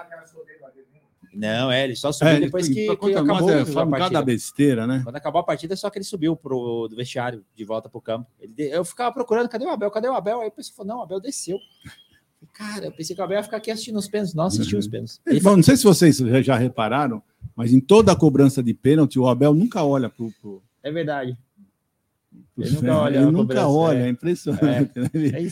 Não, 1.35 1.71
é, 1.71 1.85
ele 1.85 1.95
só 1.95 2.11
subiu 2.13 2.33
É, 2.33 2.37
ele- 2.37 2.47
depois 2.47 2.67
que, 2.67 2.87
pra 2.87 2.95
que 2.97 3.01
conta 3.01 3.21
acabou 3.21 3.51
é, 3.51 3.61
a 3.61 3.87
partida. 3.87 4.11
da 4.11 4.23
besteira, 4.23 4.87
né? 4.87 5.01
Quando 5.05 5.17
acabou 5.17 5.41
a 5.41 5.45
partida, 5.45 5.77
só 5.77 5.91
que 5.91 5.99
ele 5.99 6.05
subiu 6.05 6.35
pro 6.35 6.89
do 6.89 6.97
vestiário, 6.97 7.45
de 7.55 7.63
volta 7.65 7.91
pro 7.91 8.01
campo. 8.01 8.27
Ele 8.41 8.55
eu 8.75 8.83
ficava 8.87 9.13
procurando, 9.13 9.47
cadê 9.49 9.67
o 9.67 9.71
Abel? 9.71 9.91
Cadê 9.91 10.09
o 10.09 10.15
Abel? 10.15 10.41
Aí 10.41 10.49
o 10.49 10.51
pessoal 10.51 10.77
falou, 10.77 10.93
não, 10.95 11.01
o 11.01 11.03
Abel 11.03 11.21
desceu. 11.21 11.59
Cara, 12.53 12.87
eu 12.87 12.93
pensei 12.93 13.15
que 13.15 13.21
o 13.21 13.25
Abel 13.25 13.39
ia 13.39 13.43
ficar 13.43 13.59
aqui 13.59 13.71
assistindo 13.71 13.99
os 13.99 14.09
pênaltis. 14.09 14.35
Não 14.35 14.45
assistiu 14.45 14.79
os 14.79 14.87
pênaltis. 14.89 15.21
Ele 15.27 15.41
Bom, 15.41 15.57
não 15.57 15.63
sei 15.63 15.77
se 15.77 15.85
vocês 15.85 16.17
já- 16.19 16.57
repararam, 16.57 17.23
mas 17.55 17.73
em 17.73 17.81
toda 17.81 18.13
a 18.13 18.17
cobrança 18.17 18.63
de 18.63 18.73
pênalti, 18.73 19.19
o 19.19 19.27
Abel 19.27 19.53
nunca 19.55 19.85
olha 19.85 20.09
pro. 20.09 20.31
pro... 20.41 20.63
É 20.83 20.91
verdade. 20.91 21.37
Ele 22.59 22.71
nunca 22.71 22.97
olha 22.99 23.17
Ele 23.17 23.25
nunca 23.27 23.39
cobrança, 23.39 23.69
olha, 23.69 23.99
é. 23.99 24.07
é 24.07 24.09
impressionante. 24.09 24.99
né? 24.99 25.11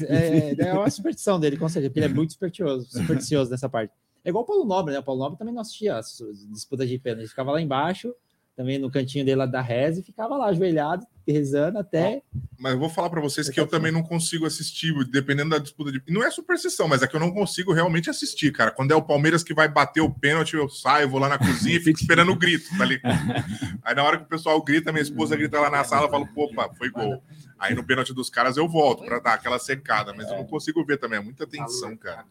É, 0.09 0.55
é, 0.65 0.69
é 0.69 0.73
uma 0.73 0.89
superstição 0.91 1.39
dele, 1.39 1.57
com 1.57 1.69
certeza, 1.69 1.91
porque 1.91 2.01
ele 2.01 2.13
é 2.13 2.15
muito 2.15 2.33
supersticioso, 2.33 2.87
supersticioso 2.91 3.51
nessa 3.51 3.69
parte. 3.69 3.93
É 4.25 4.31
igual 4.31 4.45
o 4.45 4.47
Paulo 4.47 4.65
Nobre, 4.65 4.95
né? 4.95 5.01
O 5.01 5.03
Paulo 5.03 5.21
Nobre 5.21 5.39
também 5.39 5.53
não 5.53 5.61
assistia 5.61 5.97
as 5.99 6.23
disputas 6.51 6.89
de 6.89 6.99
pênalti. 6.99 7.21
Ele 7.23 7.29
ficava 7.29 7.53
lá 7.53 7.61
embaixo, 7.61 8.15
também 8.57 8.79
no 8.79 8.91
cantinho 8.91 9.25
dele 9.25 9.39
lá 9.39 9.47
da 9.47 9.61
reza, 9.61 10.01
e 10.01 10.03
ficava 10.03 10.37
lá 10.37 10.47
ajoelhado, 10.47 11.07
rezando 11.27 11.79
até. 11.79 12.23
Mas 12.59 12.73
eu 12.73 12.79
vou 12.79 12.89
falar 12.89 13.11
pra 13.11 13.21
vocês 13.21 13.49
que 13.49 13.59
eu 13.59 13.67
também 13.67 13.91
não 13.91 14.03
consigo 14.03 14.47
assistir, 14.47 14.93
dependendo 15.11 15.51
da 15.51 15.59
disputa 15.59 15.91
de. 15.91 16.01
Não 16.09 16.23
é 16.23 16.31
superstição, 16.31 16.87
mas 16.87 17.03
é 17.03 17.07
que 17.07 17.17
eu 17.17 17.21
não 17.21 17.33
consigo 17.33 17.73
realmente 17.73 18.09
assistir, 18.09 18.53
cara. 18.53 18.71
Quando 18.71 18.93
é 18.93 18.95
o 18.95 19.03
Palmeiras 19.03 19.43
que 19.43 19.55
vai 19.55 19.69
bater 19.69 20.01
o 20.01 20.11
pênalti, 20.11 20.55
eu 20.55 20.69
saio, 20.69 21.09
vou 21.09 21.19
lá 21.21 21.29
na 21.29 21.39
cozinha 21.39 21.77
e 21.77 21.81
fico 21.81 21.99
esperando 21.99 22.31
o 22.31 22.37
grito, 22.37 22.67
tá 22.77 22.85
ligado? 22.85 23.15
Aí 23.83 23.95
na 23.95 24.05
hora 24.05 24.19
que 24.19 24.25
o 24.25 24.29
pessoal 24.29 24.63
grita, 24.63 24.93
minha 24.93 25.03
esposa 25.03 25.37
grita 25.37 25.61
lá 25.61 25.71
na 25.71 25.83
sala, 25.83 26.07
eu 26.07 26.11
falo, 26.11 26.29
opa, 26.37 26.71
foi 26.75 26.91
gol. 26.91 27.23
Aí 27.59 27.75
no 27.75 27.85
pênalti 27.85 28.13
dos 28.13 28.29
caras 28.29 28.57
eu 28.57 28.69
volto 28.69 29.05
pra 29.05 29.19
dar 29.19 29.35
aquela 29.35 29.59
secada, 29.59 30.13
mas 30.15 30.29
eu 30.29 30.37
não 30.37 30.45
consigo 30.45 30.85
ver 30.85 30.99
também, 30.99 31.19
é 31.19 31.23
muita 31.23 31.47
tensão, 31.47 31.97
cara. 31.97 32.25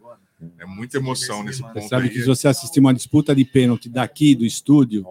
É 0.59 0.65
muita 0.65 0.97
emoção 0.97 1.43
nesse 1.43 1.61
ponto. 1.61 1.81
Você 1.81 1.87
sabe 1.87 2.03
aí. 2.03 2.09
que 2.09 2.19
se 2.19 2.27
você 2.27 2.47
assistir 2.47 2.79
uma 2.79 2.93
disputa 2.93 3.33
de 3.33 3.45
pênalti 3.45 3.89
daqui 3.89 4.35
do 4.35 4.45
estúdio 4.45 5.05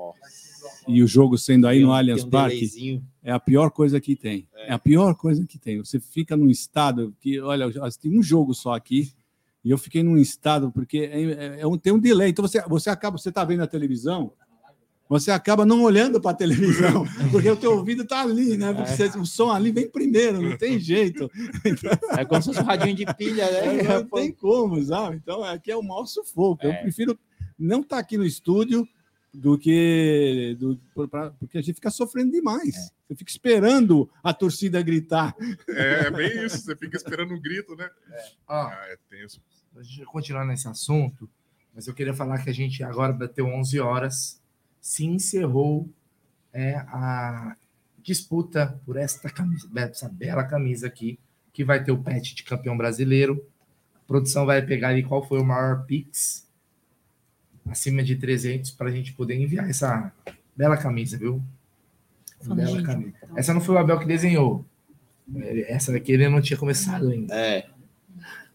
e 0.89 1.02
o 1.02 1.07
jogo 1.07 1.36
sendo 1.39 1.67
aí 1.67 1.78
Tem 1.78 1.86
no 1.86 1.93
Allianz 1.93 2.20
tem 2.23 2.28
um 2.28 2.31
Parque, 2.31 2.55
delayzinho. 2.57 3.05
é 3.23 3.33
a 3.33 3.39
pior 3.41 3.70
coisa 3.70 4.01
que 4.01 4.17
tem. 4.17 4.49
É. 4.55 4.73
a 4.73 4.78
pior 4.78 5.15
coisa 5.15 5.44
que 5.47 5.59
tem. 5.59 5.78
Você 5.78 5.99
fica 6.01 6.36
num 6.36 6.49
estado 6.51 7.15
que, 7.20 7.41
olha, 7.41 7.67
assisti 7.85 8.09
um 8.09 8.23
jogo 8.23 8.55
só 8.55 8.75
aqui 8.75 9.12
e 9.65 9.70
eu 9.70 9.78
fiquei 9.78 10.02
num 10.02 10.17
estado 10.17 10.70
porque 10.73 10.99
é, 10.99 11.23
é- 11.23 11.61
é 11.61 11.67
um, 11.67 11.78
tem 11.78 11.93
um 11.93 11.99
delay. 11.99 12.31
Então 12.31 12.47
você, 12.47 12.61
você 12.62 12.91
acaba, 12.91 13.17
você 13.19 13.28
está 13.28 13.44
vendo 13.44 13.62
a 13.62 13.67
televisão, 13.67 14.33
você 15.09 15.31
acaba 15.31 15.67
não 15.67 15.83
olhando 15.83 16.20
para 16.20 16.31
a 16.31 16.35
televisão, 16.35 17.05
porque 17.31 17.51
o 17.51 17.57
teu 17.57 17.73
ouvido 17.77 18.02
está 18.02 18.23
ali, 18.23 18.57
né? 18.57 18.73
Porque 18.73 18.91
você- 18.97 19.19
o 19.19 19.27
som 19.27 19.51
ali 19.51 19.70
vem 19.70 19.89
primeiro, 19.89 20.41
não 20.41 20.57
tem 20.57 20.78
jeito. 20.81 21.31
É 22.19 22.25
como 22.25 22.41
se 22.43 22.49
fosse 22.49 22.61
um 22.61 22.65
radinho 22.65 22.94
de 22.97 23.07
pilha, 23.15 23.51
né? 23.51 23.78
É, 23.81 23.83
não 23.99 24.05
tem 24.05 24.33
como, 24.33 24.83
sabe? 24.83 25.17
Então 25.23 25.43
aqui 25.44 25.70
é 25.70 25.77
o 25.77 25.83
maior 25.83 26.07
sufoco. 26.07 26.65
Eu 26.67 26.73
É. 26.73 26.83
prefiro 26.83 27.19
não 27.59 27.81
estar 27.83 27.99
aqui 27.99 28.17
no 28.19 28.25
estúdio 28.25 28.86
do 29.33 29.57
que 29.59 30.57
do, 30.61 30.78
pra- 31.09 31.31
porque 31.31 31.59
a 31.59 31.62
gente 31.62 31.75
fica 31.75 31.91
sofrendo 31.91 32.33
demais. 32.33 32.93
Você 33.09 33.15
fica 33.17 33.31
esperando 33.31 34.11
a 34.23 34.33
torcida 34.35 34.83
gritar. 34.83 35.35
É, 35.69 36.07
é 36.07 36.11
bem 36.11 36.44
isso, 36.44 36.59
você 36.59 36.77
fica 36.77 36.97
esperando 36.97 37.33
um 37.35 37.41
grito, 37.41 37.75
né? 37.77 37.89
Ó, 38.47 38.55
Ah, 38.67 38.78
é 38.89 38.97
tenso. 39.09 39.41
a 39.77 39.83
gente 39.83 39.99
vai 39.99 40.07
continuar 40.07 40.44
nesse 40.44 40.69
assunto, 40.69 41.28
mas 41.75 41.86
eu 41.86 41.94
queria 41.94 42.12
falar 42.15 42.43
que 42.44 42.51
a 42.51 42.55
gente 42.55 42.83
agora 42.85 43.12
bateu 43.12 43.47
11 43.47 43.81
horas, 43.81 44.41
se 44.81 45.05
encerrou 45.07 45.89
é, 46.52 46.75
a 46.77 47.57
disputa 48.02 48.78
por 48.85 48.97
esta 48.97 49.31
camisa, 49.31 49.69
essa 49.77 50.09
bela 50.09 50.44
camisa 50.44 50.86
aqui, 50.86 51.19
que 51.52 51.65
vai 51.65 51.83
ter 51.83 51.93
o 51.93 52.02
pet 52.02 52.35
de 52.35 52.43
campeão 52.43 52.77
brasileiro. 52.77 53.47
A 53.94 54.01
produção 54.07 54.44
vai 54.44 54.61
pegar 54.61 54.89
ali 54.89 55.02
qual 55.02 55.27
foi 55.27 55.39
o 55.41 55.44
maior 55.44 55.85
Pix, 55.86 56.42
acima 57.68 58.02
de 58.02 58.16
300, 58.16 58.70
para 58.73 58.89
a 58.89 58.92
gente 58.92 59.12
poder 59.12 59.34
enviar 59.36 59.68
essa 59.68 60.12
bela 60.57 60.76
camisa, 60.76 61.16
viu? 61.16 61.41
Fala, 62.41 62.57
Bela 62.57 62.68
gente. 62.70 62.82
camisa. 62.84 63.12
Essa 63.36 63.55
não 63.55 63.60
foi 63.60 63.74
o 63.76 63.78
Abel 63.78 63.99
que 63.99 64.05
desenhou. 64.07 64.65
Ele- 65.34 65.62
Essa 65.68 65.92
daqui 65.92 66.12
ele 66.12 66.28
não 66.28 66.41
tinha 66.41 66.58
começado 66.58 67.08
ainda. 67.08 67.34
É. 67.34 67.68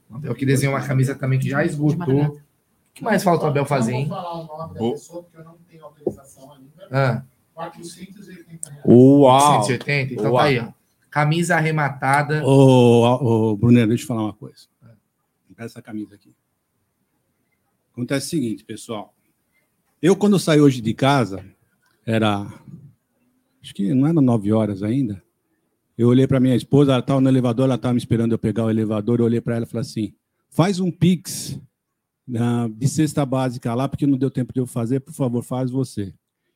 O 0.09 0.15
Abel 0.15 0.35
que 0.35 0.45
desenhou 0.45 0.75
uma 0.75 0.85
camisa 0.85 1.15
também 1.15 1.39
que 1.39 1.49
já 1.49 1.63
esgotou. 1.65 2.25
O 2.35 2.41
que 2.93 3.03
mais 3.03 3.23
falta 3.23 3.45
o 3.45 3.47
Abel 3.47 3.65
fazer, 3.65 3.93
hein? 3.93 4.03
Eu 4.03 4.09
não 4.09 4.17
vou 4.17 4.47
falar 4.47 4.65
o 4.65 4.67
nome 4.67 4.73
da 4.73 4.91
pessoa, 4.91 5.23
porque 5.23 5.37
eu 5.37 5.43
não 5.43 5.55
tenho 5.69 5.83
autorização 5.85 6.51
ainda. 6.53 6.87
Ah. 6.91 7.23
480 7.53 8.69
reais. 8.69 8.85
Uau! 8.85 9.63
180, 9.63 10.13
então 10.13 10.25
Uau. 10.31 10.37
tá 10.37 10.43
aí, 10.43 10.59
ó. 10.59 10.71
Camisa 11.09 11.55
arrematada. 11.55 12.45
Ô, 12.45 13.51
ô, 13.51 13.55
Brunero, 13.57 13.87
deixa 13.87 14.03
eu 14.03 14.07
falar 14.07 14.23
uma 14.23 14.33
coisa. 14.33 14.67
Pega 15.47 15.65
essa 15.65 15.81
camisa 15.81 16.13
aqui. 16.15 16.31
Acontece 17.98 18.27
o 18.27 18.30
seguinte, 18.30 18.64
pessoal. 18.64 19.11
Eu, 20.00 20.16
quando 20.16 20.38
saí 20.38 20.61
hoje 20.61 20.82
de 20.82 20.93
casa, 20.93 21.43
era. 22.06 22.45
Acho 23.59 23.74
que 23.74 23.92
não 23.92 24.06
era 24.06 24.22
nove 24.22 24.53
horas 24.53 24.84
ainda. 24.84 25.24
Eu 25.98 26.08
olhei 26.09 26.27
para 26.27 26.40
minha 26.40 26.56
esposa, 26.56 26.92
ela 26.92 27.00
estava 27.00 27.19
no 27.19 27.27
elevador, 27.27 27.66
ela 27.66 27.74
estava 27.74 27.95
me 27.95 27.98
esperando 27.98 28.34
eu 28.34 28.38
pegar 28.38 28.66
o 28.66 28.69
elevador. 28.69 29.19
Eu 29.19 29.26
olhei 29.26 29.42
para 29.42 29.56
ela 29.56 29.66
e 29.66 29.67
falei 29.67 29.82
assim: 29.82 30.14
faz 30.48 30.80
um 30.80 30.92
Pix 30.92 31.59
na- 32.27 32.67
de 32.67 32.88
cesta 32.88 33.26
básica 33.26 33.74
lá, 33.74 33.90
porque 33.90 34.06
não 34.06 34.16
deu 34.16 34.30
tempo 34.30 34.53
de 34.53 34.59
eu 34.59 34.67
fazer, 34.67 35.00
por 35.00 35.14
favor, 35.16 35.42
faz 35.43 35.72
você. 35.72 36.14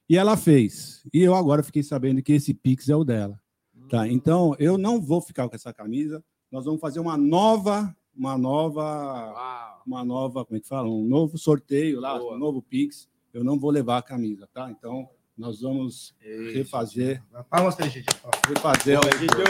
E 0.07 0.15
ela 0.17 0.37
fez. 0.37 1.03
E 1.11 1.21
eu 1.21 1.33
agora 1.33 1.63
fiquei 1.63 1.81
sabendo 1.81 2.21
que 2.21 2.33
esse 2.33 2.53
Pix 2.53 2.87
é 2.87 2.95
o 2.95 3.03
dela. 3.03 3.41
Tá? 3.89 4.07
Então, 4.07 4.55
eu 4.59 4.77
não 4.77 5.01
vou 5.01 5.19
ficar 5.19 5.49
com 5.49 5.55
essa 5.55 5.73
camisa. 5.73 6.23
Nós 6.51 6.65
vamos 6.65 6.79
fazer 6.79 6.99
uma 6.99 7.17
nova, 7.17 7.95
uma 8.15 8.37
nova, 8.37 9.70
uma 9.85 10.03
nova, 10.05 10.45
como 10.45 10.57
é 10.57 10.59
que 10.61 10.67
fala? 10.67 10.89
Um 10.89 11.05
novo 11.07 11.37
sorteio 11.37 11.99
lá, 11.99 12.15
um 12.21 12.37
novo 12.37 12.61
Pix. 12.61 13.09
Eu 13.33 13.43
não 13.43 13.57
vou 13.59 13.71
levar 13.71 13.97
a 13.97 14.01
camisa, 14.01 14.47
tá? 14.53 14.69
Então, 14.69 15.09
nós 15.37 15.61
vamos 15.61 16.13
refazer. 16.53 17.23
Palmas 17.49 17.75
gente. 17.89 18.05
Refazer. 18.47 18.99
Boa, 18.99 19.11
o- 19.11 19.15
Egidio. 19.15 19.43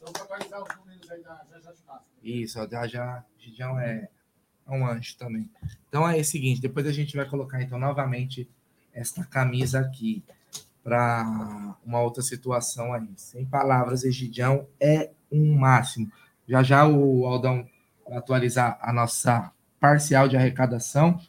Vamos 0.00 0.20
atualizar 0.20 0.62
os 0.62 0.76
números 0.76 1.10
aí 1.10 1.22
da 1.22 1.44
já 1.62 1.72
já. 1.72 2.00
Isso, 2.22 2.58
já, 2.70 2.86
já, 2.86 3.24
Gidião 3.38 3.78
é, 3.78 4.08
é 4.66 4.70
um 4.70 4.86
anjo 4.86 5.16
também. 5.16 5.50
Então 5.88 6.08
é 6.08 6.18
o 6.18 6.24
seguinte, 6.24 6.60
depois 6.60 6.86
a 6.86 6.92
gente 6.92 7.16
vai 7.16 7.28
colocar 7.28 7.62
então 7.62 7.78
novamente 7.78 8.48
esta 8.92 9.24
camisa 9.24 9.80
aqui 9.80 10.22
para 10.82 11.76
uma 11.84 12.00
outra 12.02 12.22
situação 12.22 12.92
aí. 12.92 13.08
Sem 13.16 13.44
palavras, 13.46 14.04
Egidião 14.04 14.66
é 14.80 15.10
um 15.30 15.54
máximo. 15.56 16.10
Já 16.48 16.62
já 16.62 16.86
o 16.86 17.26
Aldão 17.26 17.68
atualizar 18.10 18.78
a 18.82 18.92
nossa 18.92 19.52
parcial 19.78 20.28
de 20.28 20.36
arrecadação. 20.36 21.20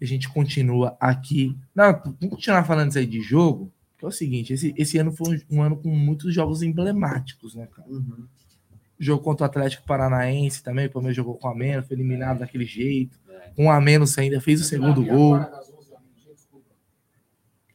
A 0.00 0.04
gente 0.04 0.28
continua 0.28 0.96
aqui. 0.98 1.56
Não, 1.74 1.92
vamos 1.92 2.30
continuar 2.30 2.64
falando 2.64 2.88
isso 2.90 2.98
aí 2.98 3.06
de 3.06 3.20
jogo, 3.20 3.70
que 3.96 4.04
é 4.04 4.08
o 4.08 4.10
seguinte, 4.12 4.52
esse, 4.52 4.74
esse 4.76 4.98
ano 4.98 5.12
foi 5.12 5.44
um, 5.50 5.58
um 5.58 5.62
ano 5.62 5.76
com 5.76 5.88
muitos 5.88 6.34
jogos 6.34 6.62
emblemáticos, 6.62 7.54
né, 7.54 7.68
cara? 7.68 7.88
Jogo 8.98 9.22
contra 9.22 9.44
o 9.44 9.46
Atlético 9.46 9.86
Paranaense 9.86 10.62
também, 10.62 10.86
o 10.86 10.90
Palmeiras 10.90 11.16
jogou 11.16 11.36
com 11.36 11.48
a 11.48 11.54
menos, 11.54 11.86
foi 11.86 11.96
eliminado 11.96 12.38
daquele 12.40 12.64
jeito. 12.64 13.18
Com 13.56 13.70
a 13.70 13.80
menos 13.80 14.16
ainda 14.18 14.40
fez 14.40 14.60
o 14.60 14.64
segundo 14.64 15.04
gol. 15.04 15.38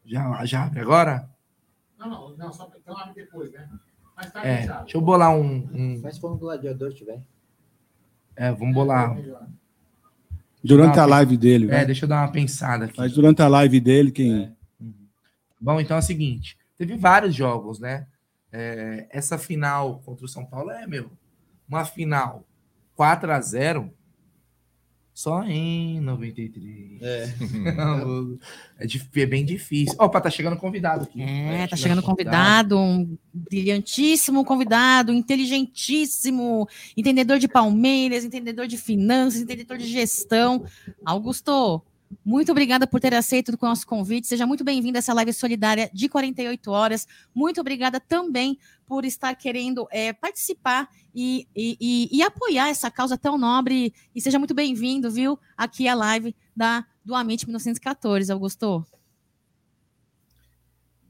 Já, 0.05 0.45
já 0.45 0.63
abre 0.65 0.79
agora? 0.79 1.29
Não, 1.99 2.09
não, 2.09 2.37
não, 2.37 2.53
só 2.53 2.71
então 2.77 2.97
abre 2.97 3.13
depois, 3.13 3.51
né? 3.51 3.69
Mas 4.15 4.31
tá 4.31 4.45
É, 4.45 4.65
já. 4.65 4.79
deixa 4.81 4.97
eu 4.97 5.01
bolar 5.01 5.35
um. 5.35 5.57
um- 5.73 6.01
como 6.21 6.35
o 6.35 6.37
gladiador 6.37 6.93
tiver. 6.93 7.21
É, 8.37 8.51
vamos 8.51 8.73
bolar. 8.73 9.17
Durante 10.63 10.99
a 10.99 11.03
uma- 11.03 11.09
live 11.15 11.37
dele. 11.37 11.65
É, 11.65 11.69
vai. 11.77 11.85
deixa 11.85 12.05
eu 12.05 12.09
dar 12.09 12.21
uma 12.23 12.31
pensada 12.31 12.85
aqui. 12.85 12.95
Mas 12.97 13.13
durante 13.13 13.41
a 13.41 13.47
live 13.47 13.79
dele, 13.79 14.11
quem. 14.11 14.55
Bom, 15.59 15.79
então 15.79 15.95
é 15.97 15.99
o 15.99 16.03
seguinte: 16.03 16.57
teve 16.77 16.95
vários 16.95 17.33
jogos, 17.35 17.79
né? 17.79 18.05
É, 18.51 19.07
essa 19.11 19.37
final 19.37 19.99
contra 20.05 20.25
o 20.25 20.27
São 20.29 20.45
Paulo 20.45 20.71
é, 20.71 20.87
meu, 20.87 21.11
uma 21.67 21.83
final 21.85 22.43
4 22.95 23.31
a 23.31 23.39
0 23.41 23.93
só 25.17 25.41
em 25.45 25.99
93. 25.99 27.01
É. 27.01 27.33
é, 28.85 29.21
é 29.21 29.25
bem 29.25 29.43
difícil. 29.43 29.95
Opa, 29.97 30.21
tá 30.21 30.29
chegando 30.29 30.55
convidado 30.57 31.05
aqui. 31.05 31.23
É, 31.23 31.65
tá 31.65 31.75
chegando 31.75 32.03
convidado, 32.03 32.77
um 32.77 33.17
brilhantíssimo 33.33 34.45
convidado, 34.45 35.11
inteligentíssimo, 35.11 36.69
entendedor 36.95 37.39
de 37.39 37.47
Palmeiras, 37.47 38.23
entendedor 38.23 38.67
de 38.67 38.77
finanças, 38.77 39.41
entendedor 39.41 39.79
de 39.79 39.87
gestão. 39.87 40.63
Augusto, 41.03 41.81
muito 42.23 42.51
obrigada 42.51 42.87
por 42.87 42.99
ter 42.99 43.13
aceito 43.13 43.49
o 43.49 43.65
nosso 43.65 43.85
convite. 43.85 44.27
Seja 44.27 44.45
muito 44.45 44.63
bem-vindo 44.63 44.97
a 44.97 44.99
essa 44.99 45.13
live 45.13 45.33
solidária 45.33 45.89
de 45.93 46.07
48 46.07 46.71
horas. 46.71 47.07
Muito 47.33 47.59
obrigada 47.61 47.99
também 47.99 48.57
por 48.85 49.03
estar 49.05 49.35
querendo 49.35 49.87
é, 49.91 50.13
participar 50.13 50.89
e, 51.13 51.47
e- 51.55 51.77
e- 51.79 52.17
e 52.17 52.21
apoiar 52.23 52.69
essa 52.69 52.89
causa 52.89 53.17
tão 53.17 53.37
nobre. 53.37 53.93
E 54.15 54.21
seja 54.21 54.39
muito 54.39 54.53
bem-vindo, 54.53 55.11
viu? 55.11 55.37
Aqui 55.57 55.87
a 55.87 55.95
live 55.95 56.35
da, 56.55 56.85
do 57.03 57.13
Amit 57.15 57.45
1914, 57.45 58.31
Augusto. 58.31 58.85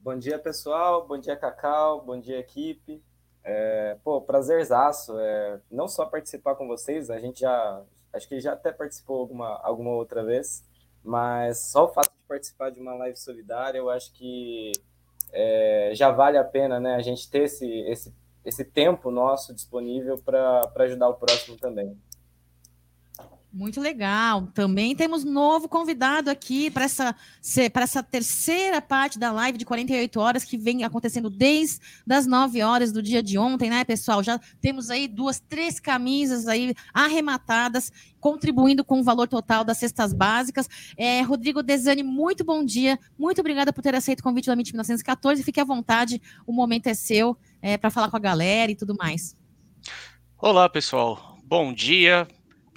Bom 0.02 0.18
dia, 0.18 0.38
pessoal. 0.38 1.06
Bom 1.06 1.18
dia, 1.18 1.36
Cacau. 1.36 2.02
Bom 2.04 2.18
dia, 2.18 2.38
equipe. 2.38 3.02
É, 3.44 3.96
pô, 4.02 4.20
prazerzaço. 4.20 5.18
É, 5.18 5.60
não 5.70 5.86
só 5.86 6.06
participar 6.06 6.54
com 6.54 6.66
vocês, 6.66 7.10
a 7.10 7.18
gente 7.18 7.40
já. 7.40 7.82
Acho 8.12 8.26
que 8.28 8.40
já 8.40 8.54
até 8.54 8.72
participou 8.72 9.20
alguma, 9.20 9.60
alguma 9.62 9.90
outra 9.90 10.24
vez, 10.24 10.64
mas 11.08 11.70
só 11.70 11.86
o 11.86 11.88
fato 11.88 12.10
de 12.10 12.28
participar 12.28 12.70
de 12.70 12.78
uma 12.78 12.94
live 12.94 13.16
solidária, 13.16 13.78
eu 13.78 13.88
acho 13.88 14.12
que 14.12 14.72
é, 15.32 15.90
já 15.94 16.10
vale 16.10 16.36
a 16.36 16.44
pena, 16.44 16.78
né? 16.78 16.96
A 16.96 17.02
gente 17.02 17.30
ter 17.30 17.44
esse, 17.44 17.66
esse, 17.66 18.14
esse 18.44 18.62
tempo 18.62 19.10
nosso 19.10 19.54
disponível 19.54 20.18
para 20.18 20.70
ajudar 20.80 21.08
o 21.08 21.14
próximo 21.14 21.56
também. 21.56 21.98
Muito 23.50 23.80
legal. 23.80 24.48
Também 24.48 24.94
temos 24.94 25.24
novo 25.24 25.70
convidado 25.70 26.30
aqui 26.30 26.70
para 26.70 26.84
essa, 26.84 27.16
essa 27.74 28.02
terceira 28.02 28.82
parte 28.82 29.18
da 29.18 29.32
live 29.32 29.56
de 29.56 29.64
48 29.64 30.20
horas 30.20 30.44
que 30.44 30.58
vem 30.58 30.84
acontecendo 30.84 31.30
desde 31.30 31.80
as 32.10 32.26
9 32.26 32.62
horas 32.62 32.92
do 32.92 33.02
dia 33.02 33.22
de 33.22 33.38
ontem, 33.38 33.70
né, 33.70 33.84
pessoal? 33.84 34.22
Já 34.22 34.38
temos 34.60 34.90
aí 34.90 35.08
duas, 35.08 35.40
três 35.40 35.80
camisas 35.80 36.46
aí 36.46 36.74
arrematadas, 36.92 37.90
contribuindo 38.20 38.84
com 38.84 39.00
o 39.00 39.02
valor 39.02 39.26
total 39.26 39.64
das 39.64 39.78
cestas 39.78 40.12
básicas. 40.12 40.68
É, 40.94 41.22
Rodrigo 41.22 41.62
Desani, 41.62 42.02
muito 42.02 42.44
bom 42.44 42.62
dia. 42.62 42.98
Muito 43.18 43.40
obrigada 43.40 43.72
por 43.72 43.80
ter 43.80 43.94
aceito 43.94 44.20
o 44.20 44.24
convite 44.24 44.44
do 44.44 44.52
Amit 44.52 44.72
1914. 44.72 45.42
Fique 45.42 45.58
à 45.58 45.64
vontade, 45.64 46.20
o 46.46 46.52
momento 46.52 46.88
é 46.88 46.94
seu 46.94 47.36
para 47.80 47.90
falar 47.90 48.10
com 48.10 48.16
a 48.16 48.20
galera 48.20 48.70
e 48.70 48.76
tudo 48.76 48.94
mais. 48.96 49.34
Olá, 50.36 50.68
pessoal. 50.68 51.38
Bom 51.44 51.72
dia. 51.72 52.28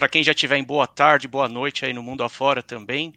Para 0.01 0.09
quem 0.09 0.23
já 0.23 0.31
estiver 0.31 0.57
em 0.57 0.63
boa 0.63 0.87
tarde, 0.87 1.27
boa 1.27 1.47
noite 1.47 1.85
aí 1.85 1.93
no 1.93 2.01
mundo 2.01 2.23
afora 2.23 2.63
também. 2.63 3.13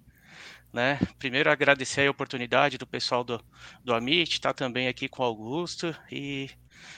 Né? 0.71 1.01
Primeiro 1.19 1.51
agradecer 1.51 2.07
a 2.07 2.11
oportunidade 2.11 2.77
do 2.77 2.87
pessoal 2.87 3.25
do, 3.25 3.43
do 3.83 3.95
Amit, 3.95 4.35
estar 4.35 4.53
tá 4.53 4.67
também 4.67 4.87
aqui 4.87 5.09
com 5.09 5.23
o 5.23 5.25
Augusto 5.25 5.97
e 6.13 6.51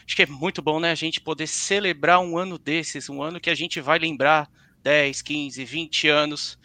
acho 0.04 0.16
que 0.16 0.24
é 0.24 0.26
muito 0.26 0.60
bom, 0.60 0.80
né, 0.80 0.90
a 0.90 0.96
gente 0.96 1.20
poder 1.20 1.46
celebrar 1.46 2.18
um 2.18 2.36
ano 2.36 2.58
desses, 2.58 3.08
um 3.08 3.22
ano 3.22 3.38
que 3.38 3.48
a 3.48 3.54
gente 3.54 3.80
vai 3.80 3.96
lembrar 3.96 4.50
10, 4.82 5.22
15, 5.22 5.64
20 5.64 6.08
anos, 6.08 6.58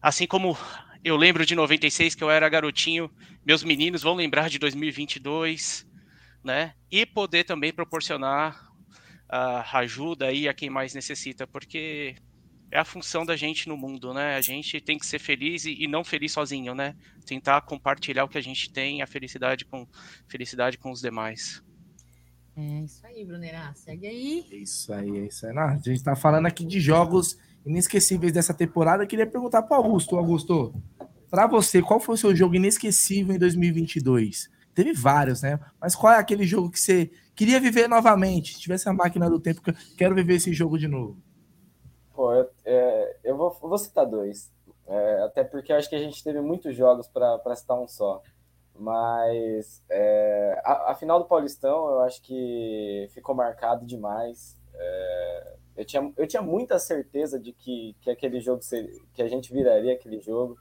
assim 0.00 0.24
como 0.24 0.56
eu 1.02 1.16
lembro 1.16 1.44
de 1.44 1.56
96 1.56 2.14
que 2.14 2.22
eu 2.22 2.30
era 2.30 2.48
garotinho, 2.48 3.10
meus 3.44 3.64
meninos 3.64 4.00
vão 4.00 4.14
lembrar 4.14 4.48
de 4.48 4.60
2022, 4.60 5.84
né? 6.44 6.74
E 6.88 7.04
poder 7.04 7.42
também 7.42 7.72
proporcionar 7.72 8.70
uh, 9.24 9.76
ajuda 9.76 10.26
aí 10.28 10.48
a 10.48 10.54
quem 10.54 10.70
mais 10.70 10.94
necessita, 10.94 11.48
porque 11.48 12.14
é 12.74 12.80
a 12.80 12.84
função 12.84 13.24
da 13.24 13.36
gente 13.36 13.68
no 13.68 13.76
mundo, 13.76 14.12
né? 14.12 14.34
A 14.34 14.40
gente 14.40 14.80
tem 14.80 14.98
que 14.98 15.06
ser 15.06 15.20
feliz 15.20 15.64
e, 15.64 15.84
e, 15.84 15.86
não 15.86 16.02
feliz 16.02 16.32
sozinho, 16.32 16.74
né? 16.74 16.96
Tentar 17.24 17.60
compartilhar 17.60 18.24
o 18.24 18.28
que 18.28 18.36
a 18.36 18.40
gente 18.40 18.68
tem, 18.72 19.00
a 19.00 19.06
felicidade 19.06 19.64
com 19.64 19.86
felicidade 20.26 20.76
com 20.76 20.90
os 20.90 21.00
demais. 21.00 21.62
É 22.56 22.80
isso 22.80 23.06
aí, 23.06 23.24
Brunerá. 23.24 23.72
Segue 23.76 24.08
aí. 24.08 24.44
É 24.50 24.56
isso 24.56 24.92
aí, 24.92 25.18
é 25.18 25.26
isso 25.26 25.46
aí. 25.46 25.54
Não, 25.54 25.62
a 25.62 25.76
gente 25.76 26.02
tá 26.02 26.16
falando 26.16 26.46
aqui 26.46 26.64
de 26.64 26.80
jogos 26.80 27.38
inesquecíveis 27.64 28.32
dessa 28.32 28.52
temporada. 28.52 29.04
Eu 29.04 29.06
queria 29.06 29.26
perguntar 29.26 29.62
para 29.62 29.76
Augusto, 29.76 30.16
Augusto, 30.16 30.74
para 31.30 31.46
você, 31.46 31.80
qual 31.80 32.00
foi 32.00 32.16
o 32.16 32.18
seu 32.18 32.34
jogo 32.34 32.56
inesquecível 32.56 33.36
em 33.36 33.38
2022? 33.38 34.50
Teve 34.74 34.92
vários, 34.92 35.42
né? 35.42 35.60
Mas 35.80 35.94
qual 35.94 36.12
é 36.12 36.18
aquele 36.18 36.44
jogo 36.44 36.70
que 36.70 36.80
você 36.80 37.08
queria 37.36 37.60
viver 37.60 37.88
novamente? 37.88 38.54
Se 38.54 38.60
tivesse 38.60 38.88
a 38.88 38.92
máquina 38.92 39.30
do 39.30 39.38
tempo, 39.38 39.62
quero 39.96 40.16
viver 40.16 40.34
esse 40.34 40.52
jogo 40.52 40.76
de 40.76 40.88
novo. 40.88 41.22
Pô, 42.12 42.32
eu, 42.32 42.48
é, 42.64 43.16
eu 43.22 43.36
vou, 43.36 43.50
vou 43.50 43.78
citar 43.78 44.06
dois. 44.06 44.52
É, 44.86 45.22
até 45.22 45.44
porque 45.44 45.72
eu 45.72 45.76
acho 45.76 45.88
que 45.88 45.96
a 45.96 45.98
gente 45.98 46.22
teve 46.22 46.40
muitos 46.40 46.76
jogos 46.76 47.08
para 47.08 47.56
citar 47.56 47.78
um 47.78 47.88
só. 47.88 48.22
Mas 48.76 49.82
é, 49.88 50.60
a, 50.64 50.92
a, 50.92 50.94
final 50.94 51.20
do 51.20 51.26
Paulistão 51.26 51.88
eu 51.90 52.00
acho 52.00 52.20
que 52.22 53.08
ficou 53.12 53.34
marcado 53.34 53.86
demais. 53.86 54.58
É, 54.74 55.54
eu, 55.76 55.84
tinha, 55.84 56.12
eu 56.16 56.26
tinha 56.26 56.42
muita 56.42 56.78
certeza 56.78 57.38
de 57.38 57.52
que, 57.52 57.94
que 58.00 58.10
aquele 58.10 58.40
jogo 58.40 58.62
seria, 58.62 58.90
que 59.12 59.22
a 59.22 59.28
gente 59.28 59.52
viraria 59.52 59.92
aquele 59.92 60.20
jogo 60.20 60.56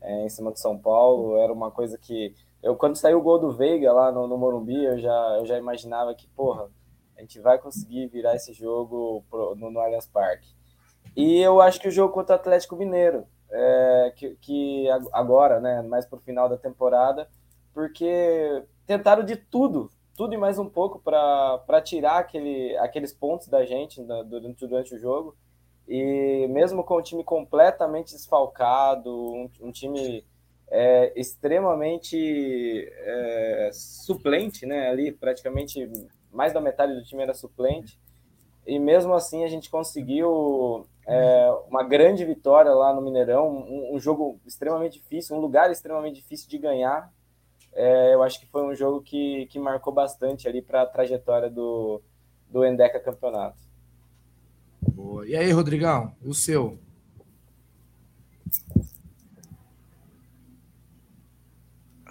é, 0.00 0.24
em 0.24 0.28
cima 0.30 0.50
do 0.50 0.58
São 0.58 0.78
Paulo. 0.78 1.36
Era 1.36 1.52
uma 1.52 1.70
coisa 1.70 1.98
que. 1.98 2.34
Eu, 2.62 2.74
quando 2.74 2.96
saiu 2.96 3.18
o 3.18 3.22
gol 3.22 3.38
do 3.38 3.52
Veiga 3.52 3.92
lá 3.92 4.10
no, 4.10 4.26
no 4.26 4.38
Morumbi, 4.38 4.84
eu 4.84 4.98
já, 4.98 5.36
eu 5.38 5.46
já 5.46 5.58
imaginava 5.58 6.14
que, 6.14 6.26
porra, 6.28 6.68
a 7.16 7.20
gente 7.20 7.38
vai 7.40 7.58
conseguir 7.58 8.08
virar 8.08 8.34
esse 8.34 8.52
jogo 8.52 9.22
pro, 9.30 9.54
no, 9.54 9.70
no 9.70 9.78
Allianz 9.78 10.08
Parque. 10.08 10.57
E 11.16 11.40
eu 11.40 11.60
acho 11.60 11.80
que 11.80 11.88
o 11.88 11.92
jogo 11.92 12.12
contra 12.12 12.36
o 12.36 12.38
Atlético 12.38 12.76
Mineiro, 12.76 13.26
é, 13.50 14.12
que, 14.16 14.36
que, 14.40 14.86
agora, 15.12 15.60
né, 15.60 15.82
mais 15.82 16.06
para 16.06 16.18
o 16.18 16.22
final 16.22 16.48
da 16.48 16.56
temporada, 16.56 17.28
porque 17.72 18.62
tentaram 18.86 19.24
de 19.24 19.36
tudo, 19.36 19.90
tudo 20.16 20.34
e 20.34 20.36
mais 20.36 20.58
um 20.58 20.68
pouco 20.68 20.98
para 21.00 21.80
tirar 21.82 22.18
aquele, 22.18 22.76
aqueles 22.78 23.12
pontos 23.12 23.48
da 23.48 23.64
gente 23.64 24.02
durante, 24.02 24.66
durante 24.66 24.94
o 24.94 24.98
jogo. 24.98 25.36
E 25.86 26.46
mesmo 26.48 26.84
com 26.84 26.94
o 26.94 27.02
time 27.02 27.24
completamente 27.24 28.12
desfalcado, 28.12 29.10
um, 29.10 29.50
um 29.60 29.72
time 29.72 30.24
é, 30.70 31.12
extremamente 31.18 32.86
é, 32.90 33.70
suplente, 33.72 34.66
né? 34.66 34.90
Ali 34.90 35.12
praticamente 35.12 35.90
mais 36.30 36.52
da 36.52 36.60
metade 36.60 36.94
do 36.94 37.04
time 37.04 37.22
era 37.22 37.32
suplente 37.32 37.98
e 38.66 38.78
mesmo 38.78 39.14
assim 39.14 39.44
a 39.44 39.48
gente 39.48 39.70
conseguiu 39.70 40.86
é, 41.08 41.50
uma 41.66 41.82
grande 41.82 42.22
vitória 42.22 42.70
lá 42.70 42.92
no 42.92 43.00
Mineirão, 43.00 43.48
um, 43.48 43.94
um, 43.94 43.98
jogo 43.98 44.38
extremamente 44.44 45.00
difícil, 45.00 45.34
um 45.34 45.40
lugar 45.40 45.70
extremamente 45.72 46.16
difícil 46.16 46.50
de 46.50 46.58
ganhar. 46.58 47.10
É, 47.72 48.12
eu 48.12 48.22
acho 48.22 48.38
que 48.38 48.46
foi 48.46 48.62
um 48.62 48.74
jogo 48.74 49.00
que, 49.00 49.46
que 49.46 49.58
marcou 49.58 49.90
bastante 49.90 50.46
ali 50.46 50.60
para 50.60 50.82
a 50.82 50.86
trajetória 50.86 51.48
do, 51.48 52.02
do 52.46 52.62
Endeca 52.62 53.00
Campeonato. 53.00 53.56
Boa. 54.82 55.26
E 55.26 55.34
aí, 55.34 55.50
Rodrigão, 55.50 56.14
o 56.22 56.34
seu? 56.34 56.78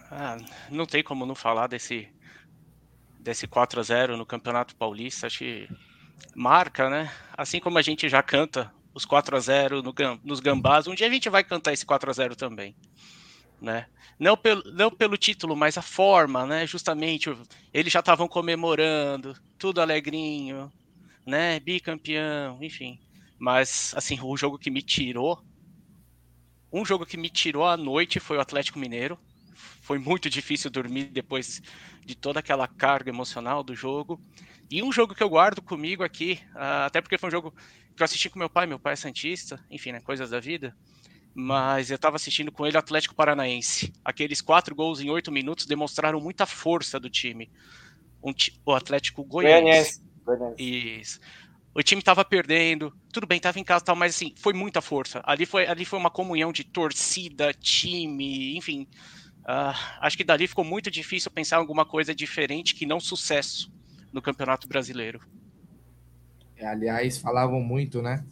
Ah, 0.10 0.38
não 0.72 0.88
tem 0.88 1.04
como 1.04 1.24
não 1.24 1.36
falar 1.36 1.68
desse, 1.68 2.08
desse 3.20 3.46
4 3.46 3.80
a 3.80 3.84
0 3.84 4.18
no 4.18 4.26
Campeonato 4.26 4.76
Paulista. 4.76 5.28
Acho 5.28 5.38
que 5.40 5.70
marca, 6.36 6.90
né? 6.90 7.12
Assim 7.38 7.60
como 7.60 7.78
a 7.78 7.82
gente 7.84 8.10
já 8.10 8.24
canta 8.24 8.76
os 8.98 9.06
4 9.06 9.38
a 9.38 9.40
0 9.40 9.84
no, 9.84 9.94
nos 10.24 10.40
Gambás, 10.40 10.88
um 10.88 10.96
dia 10.96 11.06
a 11.06 11.10
gente 11.10 11.30
vai 11.30 11.44
cantar 11.44 11.72
esse 11.72 11.86
4 11.86 12.10
a 12.10 12.14
0 12.14 12.36
também, 12.36 12.76
né? 13.62 13.86
Não 14.20 14.36
pelo, 14.36 14.64
não 14.74 14.90
pelo 14.90 15.16
título, 15.16 15.56
mas 15.56 15.78
a 15.78 15.84
forma, 15.84 16.48
né? 16.48 16.66
Justamente, 16.66 17.30
eles 17.72 17.94
já 17.94 18.00
estavam 18.00 18.28
comemorando, 18.28 19.38
tudo 19.56 19.80
alegrinho, 19.80 20.72
né? 21.24 21.60
Bicampeão, 21.60 22.58
enfim. 22.60 23.00
Mas, 23.38 23.94
assim, 23.96 24.20
o 24.20 24.36
jogo 24.36 24.58
que 24.58 24.72
me 24.72 24.82
tirou, 24.82 25.40
um 26.74 26.84
jogo 26.84 27.06
que 27.06 27.18
me 27.18 27.30
tirou 27.30 27.68
a 27.68 27.78
noite 27.78 28.20
foi 28.20 28.38
o 28.38 28.42
Atlético 28.42 28.80
Mineiro. 28.80 29.16
Foi 29.80 30.00
muito 30.00 30.28
difícil 30.28 30.72
dormir 30.72 31.06
depois 31.06 31.62
de 32.04 32.16
toda 32.16 32.40
aquela 32.40 32.68
carga 32.68 33.12
emocional 33.12 33.64
do 33.64 33.76
jogo. 33.76 34.20
E 34.72 34.82
um 34.82 34.92
jogo 34.92 35.14
que 35.14 35.22
eu 35.22 35.30
guardo 35.30 35.62
comigo 35.62 36.04
aqui, 36.04 36.40
uh, 36.56 36.86
até 36.88 37.00
porque 37.00 37.18
foi 37.20 37.30
um 37.30 37.32
jogo 37.32 37.54
que 37.98 38.04
eu 38.04 38.06
assisti 38.06 38.30
com 38.30 38.40
meu 38.40 38.50
pai, 38.50 38.66
meu 38.66 38.80
pai 38.80 38.94
é 38.94 38.96
Santista, 38.96 39.60
enfim, 39.70 39.92
né, 39.92 40.00
coisas 40.00 40.30
da 40.30 40.40
vida. 40.40 40.76
Mas 41.34 41.92
eu 41.92 41.96
estava 41.96 42.16
assistindo 42.16 42.52
com 42.52 42.66
ele 42.66 42.78
o 42.78 42.80
Atlético 42.80 43.14
Paranaense. 43.14 43.94
Aqueles 44.04 44.42
quatro 44.42 44.74
gols 44.74 45.02
em 45.02 45.10
oito 45.10 45.32
minutos 45.32 45.66
demonstraram 45.66 46.20
muita 46.20 46.46
força 46.46 47.00
do 47.00 47.10
time. 47.10 47.52
Um, 48.24 48.34
o 48.66 48.74
Atlético 48.74 49.24
Goianiense. 49.24 50.02
Isso. 50.58 51.20
O 51.76 51.84
time 51.84 52.00
estava 52.00 52.26
perdendo, 52.26 52.92
tudo 53.14 53.28
bem, 53.28 53.38
estava 53.38 53.60
em 53.60 53.64
casa 53.64 53.86
tal, 53.86 53.96
mas 53.96 54.16
assim, 54.16 54.34
foi 54.36 54.52
muita 54.52 54.82
força. 54.82 55.22
Ali 55.24 55.46
foi, 55.46 55.68
ali 55.68 55.86
foi 55.86 56.00
uma 56.00 56.10
comunhão 56.10 56.52
de 56.52 56.64
torcida, 56.64 57.54
time, 57.54 58.58
enfim. 58.58 58.88
Uh, 59.44 59.78
acho 60.02 60.18
que 60.18 60.24
dali 60.24 60.48
ficou 60.48 60.66
muito 60.66 60.90
difícil 60.90 61.30
pensar 61.30 61.58
em 61.58 61.60
alguma 61.60 61.86
coisa 61.86 62.16
diferente 62.16 62.74
que 62.74 62.86
não 62.86 63.00
sucesso 63.00 63.72
no 64.12 64.24
Campeonato 64.24 64.68
Brasileiro. 64.68 65.22
Aliás, 66.62 67.18
falavam 67.18 67.62
muito, 67.62 68.02
né, 68.02 68.24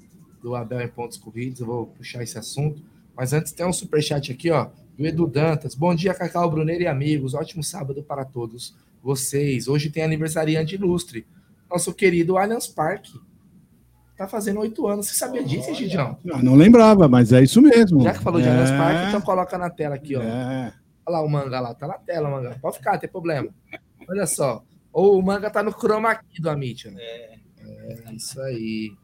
do 0.42 0.56
Abel 0.56 0.82
em 0.82 0.88
pontos 0.88 1.18
corridos, 1.18 1.60
eu 1.60 1.66
vou 1.66 1.88
puxar 1.88 2.24
esse 2.24 2.38
assunto. 2.38 2.82
Mas 3.16 3.34
antes 3.34 3.52
tem 3.52 3.66
um 3.66 3.74
superchat 3.74 4.32
aqui, 4.32 4.52
ó, 4.52 4.70
do 4.98 5.06
Edu 5.06 5.28
Dantas. 5.28 5.74
Bom 5.74 5.96
dia, 5.96 6.14
Cacau 6.14 6.50
Bruneiro 6.50 6.84
e 6.84 6.88
amigos. 6.88 7.34
Ótimo 7.34 7.64
sábado 7.64 8.04
para 8.04 8.26
todos 8.26 8.76
vocês. 9.02 9.68
Hoje 9.68 9.90
tem 9.90 10.04
aniversariante 10.04 10.76
ilustre. 10.76 11.26
Nosso 11.70 11.94
querido 11.94 12.38
Allianz 12.38 12.68
Parque. 12.68 13.14
Tá 14.18 14.28
fazendo 14.28 14.60
oito 14.62 14.88
anos. 14.88 15.08
Você 15.08 15.16
sabia 15.16 15.44
disso, 15.44 15.74
Gidião? 15.74 16.18
Não, 16.24 16.42
não 16.42 16.56
lembrava, 16.56 17.08
mas 17.08 17.32
é 17.32 17.42
isso 17.42 17.62
mesmo. 17.62 18.02
Já 18.02 18.14
que 18.14 18.22
falou 18.22 18.42
de 18.42 18.48
é... 18.48 18.52
Allianz 18.52 18.72
Parque, 18.72 19.08
então 19.10 19.22
coloca 19.22 19.58
na 19.58 19.70
tela 19.70 19.96
aqui, 19.96 20.16
ó. 20.16 20.22
É... 20.22 20.74
Olha 21.06 21.18
lá 21.18 21.22
o 21.22 21.30
manga 21.30 21.60
lá. 21.60 21.74
Tá 21.74 21.88
na 21.88 21.98
tela, 21.98 22.30
manga. 22.30 22.58
Pode 22.62 22.78
ficar, 22.78 22.94
não 22.94 23.00
tem 23.00 23.10
problema. 23.10 23.50
Olha 24.10 24.26
só. 24.26 24.64
Ou 24.92 25.20
o 25.20 25.22
manga 25.22 25.50
tá 25.50 25.62
no 25.62 25.72
chroma 25.72 26.16
key 26.16 26.42
do 26.42 26.50
Amit. 26.50 26.90
Né? 26.90 27.02
É. 27.02 27.45
é. 27.90 28.14
isso 28.14 28.42
aí. 28.42 28.96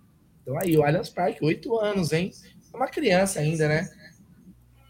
Então 0.41 0.57
aí, 0.57 0.77
o 0.77 0.83
Allianz 0.83 1.09
Parque, 1.09 1.43
oito 1.43 1.77
anos, 1.79 2.11
hein? 2.11 2.31
É 2.73 2.77
uma 2.77 2.87
criança 2.87 3.39
ainda, 3.39 3.67
né? 3.67 3.89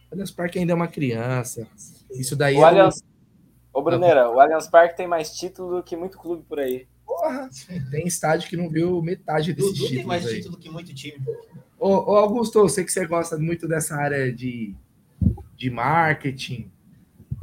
O 0.09 0.13
Allianz 0.13 0.31
Parque 0.31 0.59
ainda 0.59 0.71
é 0.71 0.75
uma 0.75 0.87
criança. 0.87 1.67
Isso 2.11 2.35
daí 2.35 2.55
o 2.55 2.61
é 2.61 2.63
Allianz... 2.63 3.01
O... 3.73 3.79
Ô, 3.79 3.81
Brunera, 3.81 4.29
o 4.29 4.39
Allianz 4.39 4.67
Parque 4.67 4.97
tem 4.97 5.07
mais 5.07 5.31
título 5.31 5.77
do 5.77 5.83
que 5.83 5.95
muito 5.95 6.17
clube 6.17 6.43
por 6.47 6.59
aí. 6.59 6.87
Porra, 7.05 7.49
tem 7.89 8.07
estádio 8.07 8.49
que 8.49 8.57
não 8.57 8.69
viu 8.69 9.01
metade 9.01 9.53
desses 9.53 9.73
títulos 9.73 9.91
tem 9.91 10.05
mais 10.05 10.25
aí. 10.25 10.37
título 10.37 10.57
que 10.57 10.69
muito 10.69 10.93
time. 10.93 11.19
Ô, 11.77 12.11
ô, 12.11 12.15
Augusto, 12.15 12.59
eu 12.59 12.69
sei 12.69 12.83
que 12.83 12.91
você 12.91 13.05
gosta 13.05 13.37
muito 13.37 13.67
dessa 13.67 13.95
área 13.95 14.31
de, 14.31 14.75
de 15.55 15.69
marketing, 15.69 16.71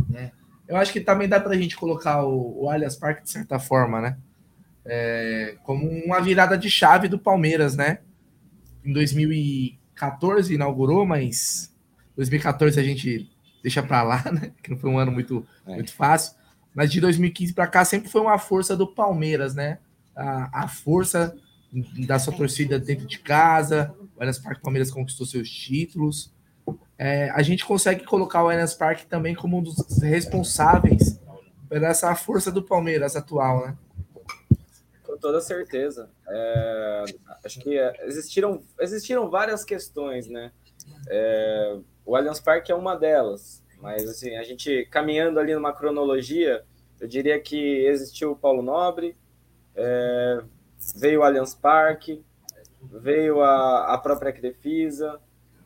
né? 0.08 0.32
Eu 0.66 0.76
acho 0.76 0.92
que 0.92 1.00
também 1.00 1.28
dá 1.28 1.40
para 1.40 1.52
a 1.52 1.56
gente 1.56 1.76
colocar 1.76 2.24
o, 2.24 2.64
o 2.64 2.70
Allianz 2.70 2.96
Parque 2.96 3.22
de 3.22 3.30
certa 3.30 3.58
forma, 3.58 4.00
né? 4.00 4.18
É, 4.88 5.56
como 5.64 5.86
uma 5.86 6.20
virada 6.20 6.56
de 6.56 6.70
chave 6.70 7.08
do 7.08 7.18
Palmeiras, 7.18 7.76
né? 7.76 7.98
Em 8.84 8.92
2014 8.92 10.54
inaugurou, 10.54 11.04
mas 11.04 11.74
2014 12.16 12.80
a 12.80 12.82
gente 12.82 13.30
deixa 13.62 13.82
para 13.82 14.02
lá, 14.02 14.24
né? 14.32 14.52
Que 14.62 14.70
não 14.70 14.78
foi 14.78 14.90
um 14.90 14.98
ano 14.98 15.12
muito, 15.12 15.46
é. 15.66 15.74
muito 15.74 15.92
fácil. 15.92 16.36
Mas 16.74 16.90
de 16.90 17.00
2015 17.00 17.52
para 17.52 17.66
cá 17.66 17.84
sempre 17.84 18.08
foi 18.08 18.20
uma 18.20 18.38
força 18.38 18.76
do 18.76 18.86
Palmeiras, 18.86 19.54
né? 19.54 19.78
A, 20.16 20.64
a 20.64 20.68
força 20.68 21.36
da 22.06 22.18
sua 22.18 22.32
torcida 22.32 22.78
dentro 22.78 23.06
de 23.06 23.18
casa. 23.18 23.94
O 24.16 24.20
Allianz 24.20 24.38
Parque 24.38 24.62
Palmeiras 24.62 24.90
conquistou 24.90 25.26
seus 25.26 25.50
títulos 25.50 26.32
é, 26.98 27.30
a 27.30 27.42
gente 27.42 27.64
consegue 27.64 28.04
colocar 28.04 28.42
o 28.42 28.48
Allianz 28.48 28.74
Parque 28.74 29.06
também 29.06 29.34
como 29.34 29.58
um 29.58 29.62
dos 29.62 30.02
responsáveis 30.02 31.20
por 31.68 31.82
essa 31.82 32.14
força 32.16 32.50
do 32.50 32.62
Palmeiras 32.62 33.14
atual, 33.14 33.66
né? 33.66 33.76
Com 35.18 35.20
toda 35.20 35.40
certeza. 35.40 36.08
É, 36.28 37.04
acho 37.44 37.60
que 37.60 37.76
existiram, 38.02 38.62
existiram 38.78 39.28
várias 39.28 39.64
questões, 39.64 40.28
né? 40.28 40.52
É, 41.10 41.78
o 42.06 42.14
Allianz 42.14 42.40
Parque 42.40 42.70
é 42.70 42.74
uma 42.74 42.94
delas, 42.94 43.64
mas 43.80 44.08
assim, 44.08 44.36
a 44.36 44.44
gente 44.44 44.86
caminhando 44.90 45.40
ali 45.40 45.54
numa 45.54 45.72
cronologia, 45.72 46.64
eu 47.00 47.08
diria 47.08 47.38
que 47.40 47.84
existiu 47.86 48.32
o 48.32 48.36
Paulo 48.36 48.62
Nobre, 48.62 49.16
é, 49.74 50.40
veio 50.96 51.20
o 51.20 51.22
Allianz 51.24 51.54
Parque, 51.54 52.24
veio 52.80 53.42
a, 53.42 53.94
a 53.94 53.98
própria 53.98 54.32
Crefisa, 54.32 55.20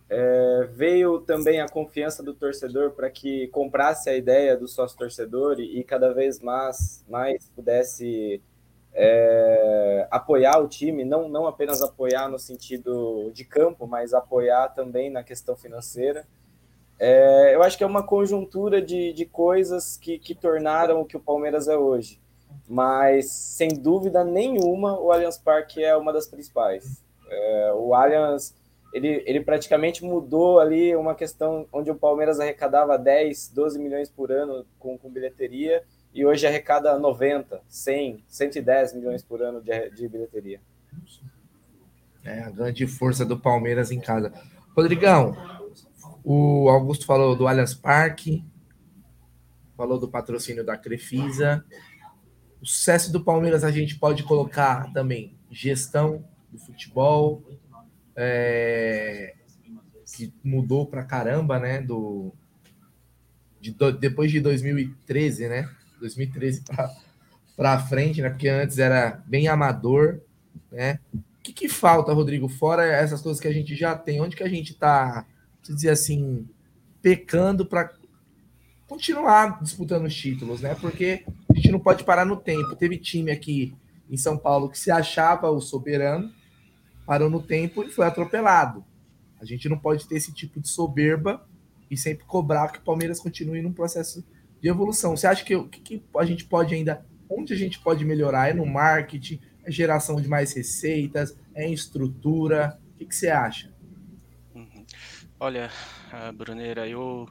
é, 0.08 0.68
veio 0.72 1.20
também 1.20 1.60
a 1.60 1.68
confiança 1.68 2.22
do 2.22 2.34
torcedor 2.34 2.92
para 2.92 3.10
que 3.10 3.48
comprasse 3.48 4.08
a 4.10 4.16
ideia 4.16 4.56
do 4.56 4.66
sócio 4.66 4.96
torcedor 4.96 5.60
e, 5.60 5.78
e 5.78 5.84
cada 5.84 6.12
vez 6.12 6.40
mais, 6.40 7.04
mais 7.08 7.48
pudesse 7.54 8.42
é, 8.94 10.06
apoiar 10.10 10.58
o 10.58 10.68
time, 10.68 11.04
não, 11.04 11.28
não 11.28 11.46
apenas 11.46 11.82
apoiar 11.82 12.28
no 12.28 12.38
sentido 12.38 13.30
de 13.32 13.44
campo, 13.44 13.86
mas 13.86 14.12
apoiar 14.12 14.68
também 14.68 15.10
na 15.10 15.22
questão 15.22 15.56
financeira. 15.56 16.26
É, 16.98 17.54
eu 17.54 17.62
acho 17.62 17.76
que 17.76 17.84
é 17.84 17.86
uma 17.86 18.06
conjuntura 18.06 18.80
de, 18.80 19.12
de 19.12 19.24
coisas 19.24 19.96
que, 19.96 20.18
que 20.18 20.34
tornaram 20.34 21.00
o 21.00 21.04
que 21.04 21.16
o 21.16 21.20
Palmeiras 21.20 21.68
é 21.68 21.76
hoje. 21.76 22.20
Mas, 22.68 23.30
sem 23.30 23.68
dúvida 23.68 24.22
nenhuma, 24.22 24.98
o 25.00 25.10
Allianz 25.10 25.38
Parque 25.38 25.82
é 25.82 25.96
uma 25.96 26.12
das 26.12 26.28
principais. 26.28 27.02
É, 27.28 27.72
o 27.74 27.94
Allianz, 27.94 28.54
ele, 28.92 29.22
ele 29.26 29.40
praticamente 29.40 30.04
mudou 30.04 30.60
ali 30.60 30.94
uma 30.94 31.14
questão 31.14 31.66
onde 31.72 31.90
o 31.90 31.94
Palmeiras 31.94 32.38
arrecadava 32.38 32.98
10, 32.98 33.48
12 33.48 33.78
milhões 33.78 34.10
por 34.10 34.30
ano 34.30 34.66
com, 34.78 34.98
com 34.98 35.10
bilheteria 35.10 35.82
e 36.14 36.24
hoje 36.24 36.46
arrecada 36.46 36.98
90, 36.98 37.62
100, 37.68 38.24
110 38.28 38.94
milhões 38.94 39.22
por 39.22 39.42
ano 39.42 39.60
de, 39.60 39.90
de 39.90 40.08
bilheteria. 40.08 40.60
É 42.24 42.40
a 42.40 42.50
grande 42.50 42.86
força 42.86 43.24
do 43.24 43.38
Palmeiras 43.38 43.90
em 43.90 44.00
casa. 44.00 44.32
Rodrigão, 44.76 45.36
o 46.22 46.68
Augusto 46.68 47.06
falou 47.06 47.34
do 47.34 47.48
Allianz 47.48 47.74
Parque, 47.74 48.44
falou 49.76 49.98
do 49.98 50.08
patrocínio 50.08 50.64
da 50.64 50.76
Crefisa. 50.76 51.64
O 52.60 52.66
sucesso 52.66 53.10
do 53.10 53.24
Palmeiras 53.24 53.64
a 53.64 53.70
gente 53.70 53.98
pode 53.98 54.22
colocar 54.22 54.92
também 54.92 55.36
gestão 55.50 56.24
do 56.50 56.58
futebol, 56.58 57.42
é, 58.14 59.34
que 60.14 60.32
mudou 60.44 60.86
pra 60.86 61.02
caramba, 61.02 61.58
né? 61.58 61.80
Do, 61.80 62.32
de, 63.60 63.74
depois 63.98 64.30
de 64.30 64.40
2013, 64.40 65.48
né? 65.48 65.68
2013 66.02 66.62
para 67.56 67.78
frente, 67.78 68.20
né? 68.20 68.28
Porque 68.28 68.48
antes 68.48 68.78
era 68.78 69.22
bem 69.26 69.48
amador, 69.48 70.20
né? 70.70 70.98
O 71.14 71.42
que, 71.42 71.52
que 71.52 71.68
falta, 71.68 72.12
Rodrigo? 72.12 72.48
Fora 72.48 72.84
essas 72.84 73.20
coisas 73.20 73.40
que 73.40 73.48
a 73.48 73.52
gente 73.52 73.74
já 73.74 73.96
tem, 73.96 74.20
onde 74.20 74.36
que 74.36 74.42
a 74.42 74.48
gente 74.48 74.72
está, 74.72 75.26
se 75.62 75.74
dizer 75.74 75.90
assim, 75.90 76.48
pecando 77.00 77.66
para 77.66 77.92
continuar 78.86 79.62
disputando 79.62 80.06
os 80.06 80.14
títulos, 80.14 80.60
né? 80.60 80.74
Porque 80.74 81.24
a 81.50 81.54
gente 81.54 81.72
não 81.72 81.80
pode 81.80 82.04
parar 82.04 82.24
no 82.24 82.36
tempo. 82.36 82.76
Teve 82.76 82.98
time 82.98 83.30
aqui 83.30 83.74
em 84.08 84.16
São 84.16 84.36
Paulo 84.36 84.68
que 84.68 84.78
se 84.78 84.90
achava 84.90 85.50
o 85.50 85.60
soberano, 85.60 86.32
parou 87.06 87.30
no 87.30 87.42
tempo 87.42 87.82
e 87.82 87.90
foi 87.90 88.06
atropelado. 88.06 88.84
A 89.40 89.44
gente 89.44 89.68
não 89.68 89.78
pode 89.78 90.06
ter 90.06 90.16
esse 90.16 90.32
tipo 90.32 90.60
de 90.60 90.68
soberba 90.68 91.44
e 91.90 91.96
sempre 91.96 92.24
cobrar 92.24 92.68
que 92.68 92.78
o 92.78 92.82
Palmeiras 92.82 93.18
continue 93.18 93.60
num 93.60 93.72
processo 93.72 94.24
de 94.62 94.68
evolução. 94.68 95.16
Você 95.16 95.26
acha 95.26 95.44
que 95.44 95.56
o 95.56 95.68
que, 95.68 95.80
que, 95.80 96.02
a 96.16 96.24
gente 96.24 96.44
pode 96.44 96.72
ainda, 96.72 97.04
onde 97.28 97.52
a 97.52 97.56
gente 97.56 97.80
pode 97.80 98.04
melhorar? 98.04 98.48
É 98.48 98.54
no 98.54 98.64
marketing, 98.64 99.40
é 99.64 99.70
geração 99.70 100.20
de 100.20 100.28
mais 100.28 100.52
receitas, 100.52 101.36
é 101.52 101.66
em 101.66 101.72
estrutura? 101.72 102.78
O 102.94 102.98
que, 102.98 103.06
que 103.06 103.16
você 103.16 103.28
acha? 103.28 103.74
Uhum. 104.54 104.86
Olha, 105.40 105.68
Bruneira, 106.36 106.88
eu, 106.88 107.28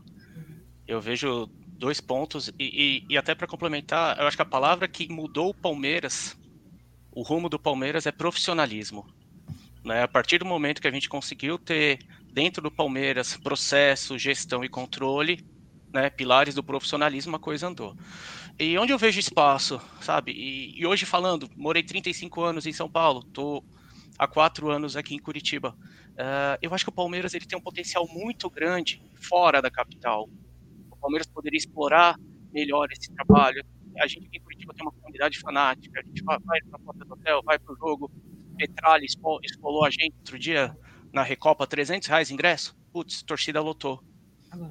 eu 0.85 0.99
vejo 0.99 1.47
dois 1.77 2.01
pontos 2.01 2.49
e, 2.59 3.05
e, 3.09 3.13
e 3.13 3.17
até 3.17 3.33
para 3.33 3.47
complementar, 3.47 4.19
eu 4.19 4.27
acho 4.27 4.35
que 4.35 4.43
a 4.43 4.45
palavra 4.45 4.87
que 4.87 5.07
mudou 5.07 5.49
o 5.51 5.53
Palmeiras, 5.53 6.37
o 7.11 7.21
rumo 7.21 7.47
do 7.47 7.57
Palmeiras 7.57 8.05
é 8.05 8.11
profissionalismo. 8.11 9.07
Né? 9.85 10.03
A 10.03 10.07
partir 10.07 10.37
do 10.37 10.45
momento 10.45 10.81
que 10.81 10.87
a 10.87 10.91
gente 10.91 11.07
conseguiu 11.07 11.57
ter 11.57 11.99
dentro 12.33 12.61
do 12.61 12.69
Palmeiras 12.69 13.37
processo, 13.37 14.19
gestão 14.19 14.63
e 14.65 14.69
controle, 14.69 15.43
né, 15.93 16.09
pilares 16.09 16.55
do 16.55 16.63
profissionalismo, 16.63 17.35
a 17.35 17.39
coisa 17.39 17.67
andou. 17.67 17.95
E 18.59 18.77
onde 18.77 18.93
eu 18.93 18.97
vejo 18.97 19.19
espaço, 19.19 19.81
sabe? 20.01 20.31
E, 20.31 20.79
e, 20.79 20.85
hoje 20.85 21.05
falando, 21.05 21.49
morei 21.55 21.83
35 21.83 22.41
anos 22.41 22.65
em 22.65 22.73
São 22.73 22.89
Paulo, 22.89 23.23
tô 23.23 23.63
há 24.17 24.27
quatro 24.27 24.69
anos 24.69 24.95
aqui 24.95 25.15
em 25.15 25.19
Curitiba. 25.19 25.75
Uh, 26.11 26.57
eu 26.61 26.73
acho 26.73 26.85
que 26.85 26.89
o 26.89 26.93
Palmeiras 26.93 27.33
ele 27.33 27.45
tem 27.45 27.57
um 27.57 27.61
potencial 27.61 28.07
muito 28.07 28.49
grande 28.49 29.01
fora 29.15 29.61
da 29.61 29.71
capital. 29.71 30.29
O 30.91 30.95
Palmeiras 30.97 31.27
poderia 31.27 31.57
explorar 31.57 32.15
melhor 32.53 32.87
esse 32.91 33.11
trabalho. 33.13 33.63
A 33.99 34.07
gente 34.07 34.27
aqui 34.27 34.37
em 34.37 34.41
Curitiba 34.41 34.73
tem 34.73 34.85
uma 34.85 34.91
comunidade 34.91 35.39
fanática. 35.39 35.99
A 35.99 36.03
gente 36.03 36.23
vai, 36.23 36.37
vai 36.39 36.59
para 36.61 36.75
a 36.75 36.79
porta 36.79 37.05
do 37.05 37.13
hotel, 37.13 37.41
vai 37.43 37.57
para 37.57 37.73
o 37.73 37.77
jogo. 37.77 38.11
Petralha 38.57 39.03
expoliou 39.03 39.85
a 39.85 39.89
gente 39.89 40.13
outro 40.17 40.37
dia 40.37 40.77
na 41.11 41.23
Recopa, 41.23 41.65
300 41.65 42.07
reais 42.07 42.29
ingresso. 42.29 42.75
Putz, 42.93 43.23
torcida 43.23 43.59
lotou. 43.61 44.03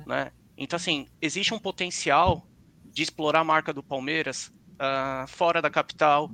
Né? 0.06 0.30
Então, 0.60 0.76
assim, 0.76 1.06
existe 1.22 1.54
um 1.54 1.58
potencial 1.58 2.46
de 2.84 3.02
explorar 3.02 3.40
a 3.40 3.44
marca 3.44 3.72
do 3.72 3.82
Palmeiras 3.82 4.52
uh, 4.74 5.26
fora 5.26 5.62
da 5.62 5.70
capital, 5.70 6.30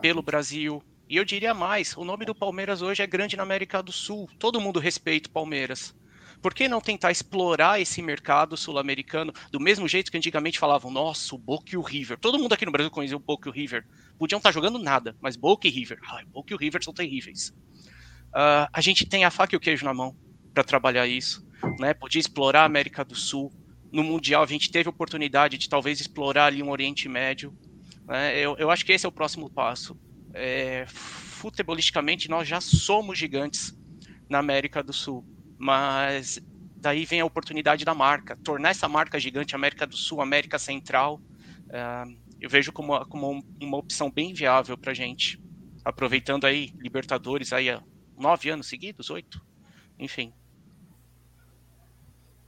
pelo 0.00 0.22
Brasil. 0.22 0.80
E 1.08 1.16
eu 1.16 1.24
diria 1.24 1.52
mais: 1.52 1.96
o 1.96 2.04
nome 2.04 2.24
do 2.24 2.34
Palmeiras 2.34 2.82
hoje 2.82 3.02
é 3.02 3.06
grande 3.06 3.36
na 3.36 3.42
América 3.42 3.82
do 3.82 3.90
Sul. 3.90 4.30
Todo 4.38 4.60
mundo 4.60 4.78
respeita 4.78 5.28
o 5.28 5.32
Palmeiras. 5.32 5.92
Por 6.40 6.54
que 6.54 6.68
não 6.68 6.80
tentar 6.80 7.10
explorar 7.10 7.80
esse 7.80 8.00
mercado 8.00 8.56
sul-americano 8.56 9.32
do 9.50 9.58
mesmo 9.58 9.88
jeito 9.88 10.10
que 10.10 10.16
antigamente 10.16 10.58
falavam, 10.58 10.90
nossa, 10.90 11.34
o 11.34 11.38
Boca 11.38 11.70
e 11.72 11.76
o 11.76 11.80
River. 11.80 12.18
Todo 12.18 12.38
mundo 12.38 12.52
aqui 12.52 12.66
no 12.66 12.72
Brasil 12.72 12.90
conhecia 12.90 13.16
o 13.16 13.20
Boca 13.20 13.48
e 13.48 13.50
o 13.50 13.52
River. 13.52 13.84
Podiam 14.18 14.36
estar 14.36 14.52
jogando 14.52 14.78
nada, 14.78 15.16
mas 15.20 15.36
Boca 15.36 15.66
e 15.66 15.70
River. 15.70 15.98
Ai, 16.06 16.24
Boca 16.26 16.52
e 16.52 16.54
o 16.54 16.58
River 16.58 16.84
são 16.84 16.92
terríveis. 16.92 17.48
Uh, 18.28 18.68
a 18.72 18.80
gente 18.80 19.06
tem 19.06 19.24
a 19.24 19.30
faca 19.30 19.54
e 19.54 19.56
o 19.56 19.60
queijo 19.60 19.84
na 19.84 19.94
mão 19.94 20.14
para 20.52 20.62
trabalhar 20.62 21.06
isso. 21.06 21.44
Né? 21.80 21.94
Podia 21.94 22.20
explorar 22.20 22.62
a 22.62 22.66
América 22.66 23.04
do 23.04 23.14
Sul, 23.14 23.50
no 23.94 24.02
Mundial 24.02 24.42
a 24.42 24.46
gente 24.46 24.72
teve 24.72 24.88
oportunidade 24.88 25.56
de 25.56 25.68
talvez 25.68 26.00
explorar 26.00 26.46
ali 26.46 26.60
um 26.60 26.70
Oriente 26.70 27.08
Médio. 27.08 27.56
Né? 28.04 28.36
Eu, 28.36 28.56
eu 28.58 28.68
acho 28.68 28.84
que 28.84 28.92
esse 28.92 29.06
é 29.06 29.08
o 29.08 29.12
próximo 29.12 29.48
passo. 29.48 29.96
É, 30.32 30.84
futebolisticamente, 30.88 32.28
nós 32.28 32.48
já 32.48 32.60
somos 32.60 33.16
gigantes 33.16 33.72
na 34.28 34.40
América 34.40 34.82
do 34.82 34.92
Sul, 34.92 35.24
mas 35.56 36.40
daí 36.76 37.04
vem 37.04 37.20
a 37.20 37.24
oportunidade 37.24 37.84
da 37.84 37.94
marca, 37.94 38.36
tornar 38.42 38.70
essa 38.70 38.88
marca 38.88 39.20
gigante 39.20 39.54
América 39.54 39.86
do 39.86 39.96
Sul, 39.96 40.20
América 40.20 40.58
Central, 40.58 41.22
uh, 41.68 42.24
eu 42.40 42.50
vejo 42.50 42.72
como, 42.72 43.06
como 43.06 43.44
uma 43.60 43.76
opção 43.76 44.10
bem 44.10 44.34
viável 44.34 44.76
para 44.76 44.90
a 44.90 44.94
gente, 44.94 45.40
aproveitando 45.84 46.46
aí 46.46 46.72
Libertadores 46.78 47.52
aí 47.52 47.70
há 47.70 47.80
nove 48.18 48.50
anos 48.50 48.66
seguidos, 48.66 49.08
oito, 49.08 49.40
enfim. 49.98 50.32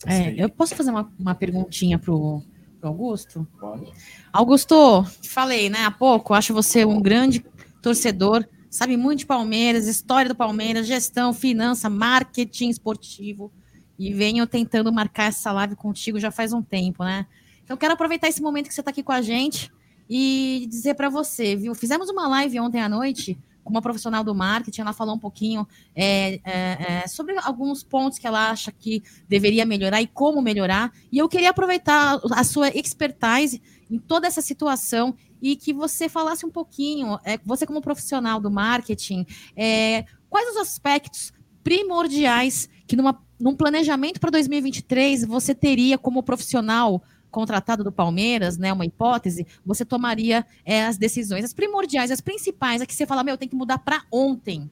É, 0.05 0.35
eu 0.43 0.49
posso 0.49 0.75
fazer 0.75 0.91
uma, 0.91 1.11
uma 1.19 1.35
perguntinha 1.35 1.99
pro, 1.99 2.43
pro 2.81 2.89
Augusto? 2.89 3.47
Pode. 3.59 3.91
Augusto, 4.33 5.05
falei, 5.29 5.71
né, 5.71 5.85
há 5.85 5.91
pouco, 5.91 6.35
acho 6.35 6.53
você 6.53 6.85
um 6.85 7.01
grande 7.01 7.45
torcedor, 7.81 8.47
sabe 8.71 8.97
muito 8.97 9.21
de 9.21 9.27
Palmeiras, 9.27 9.87
história 9.87 10.29
do 10.29 10.35
Palmeiras, 10.35 10.87
gestão, 10.87 11.33
finança, 11.33 11.89
marketing 11.89 12.69
esportivo, 12.69 13.53
e 13.99 14.13
venho 14.13 14.47
tentando 14.47 14.93
marcar 14.93 15.29
essa 15.29 15.51
live 15.53 15.75
contigo 15.75 16.21
já 16.21 16.31
faz 16.31 16.53
um 16.53 16.63
tempo, 16.63 17.03
né? 17.03 17.27
Então, 17.65 17.77
quero 17.77 17.95
aproveitar 17.95 18.29
esse 18.29 18.43
momento 18.43 18.69
que 18.69 18.75
você 18.75 18.81
está 18.81 18.91
aqui 18.91 19.03
com 19.03 19.13
a 19.13 19.23
gente 19.23 19.73
e 20.09 20.67
dizer 20.69 20.95
para 20.95 21.09
você, 21.09 21.57
viu? 21.57 21.75
Fizemos 21.75 22.09
uma 22.11 22.29
live 22.29 22.61
ontem 22.61 22.81
à 22.81 22.89
noite 22.89 23.39
uma 23.71 23.83
profissional 23.83 24.23
do 24.23 24.35
marketing, 24.35 24.81
ela 24.83 24.93
falou 24.93 25.15
um 25.15 25.19
pouquinho 25.19 25.67
é, 25.95 26.41
é, 26.45 27.03
é, 27.03 27.07
sobre 27.07 27.37
alguns 27.39 27.83
pontos 27.83 28.19
que 28.19 28.27
ela 28.27 28.51
acha 28.51 28.71
que 28.73 29.03
deveria 29.29 29.67
melhorar 29.67 30.01
e 30.01 30.07
como 30.07 30.41
melhorar. 30.43 30.93
E 31.11 31.19
eu 31.19 31.29
queria 31.29 31.51
aproveitar 31.51 32.21
a 32.33 32.45
sua 32.45 32.69
expertise 32.69 33.63
em 33.91 33.99
toda 33.99 34.27
essa 34.27 34.43
situação 34.43 35.15
e 35.41 35.57
que 35.57 35.73
você 35.73 36.09
falasse 36.09 36.45
um 36.45 36.51
pouquinho, 36.51 37.19
é, 37.25 37.39
você 37.45 37.67
como 37.67 37.81
profissional 37.81 38.41
do 38.41 38.51
marketing, 38.51 39.27
é, 39.57 40.05
quais 40.29 40.51
os 40.51 40.57
aspectos 40.57 41.33
primordiais 41.63 42.69
que 42.87 42.97
numa, 42.97 43.21
num 43.39 43.57
planejamento 43.57 44.21
para 44.21 44.31
2023 44.31 45.25
você 45.25 45.55
teria 45.55 45.99
como 45.99 46.23
profissional 46.23 47.03
contratado 47.31 47.85
do 47.85 47.93
Palmeiras, 47.93 48.57
né, 48.57 48.73
uma 48.73 48.85
hipótese, 48.85 49.47
você 49.65 49.85
tomaria 49.85 50.45
é, 50.65 50.85
as 50.85 50.97
decisões, 50.97 51.45
as 51.45 51.53
primordiais, 51.53 52.11
as 52.11 52.21
principais, 52.21 52.81
a 52.81 52.87
que 52.87 52.95
você 52.95 53.07
fala, 53.07 53.25
meu, 53.25 53.37
tem 53.37 53.49
que 53.49 53.57
mudar 53.57 53.79
para 53.79 54.03
ontem. 54.13 54.71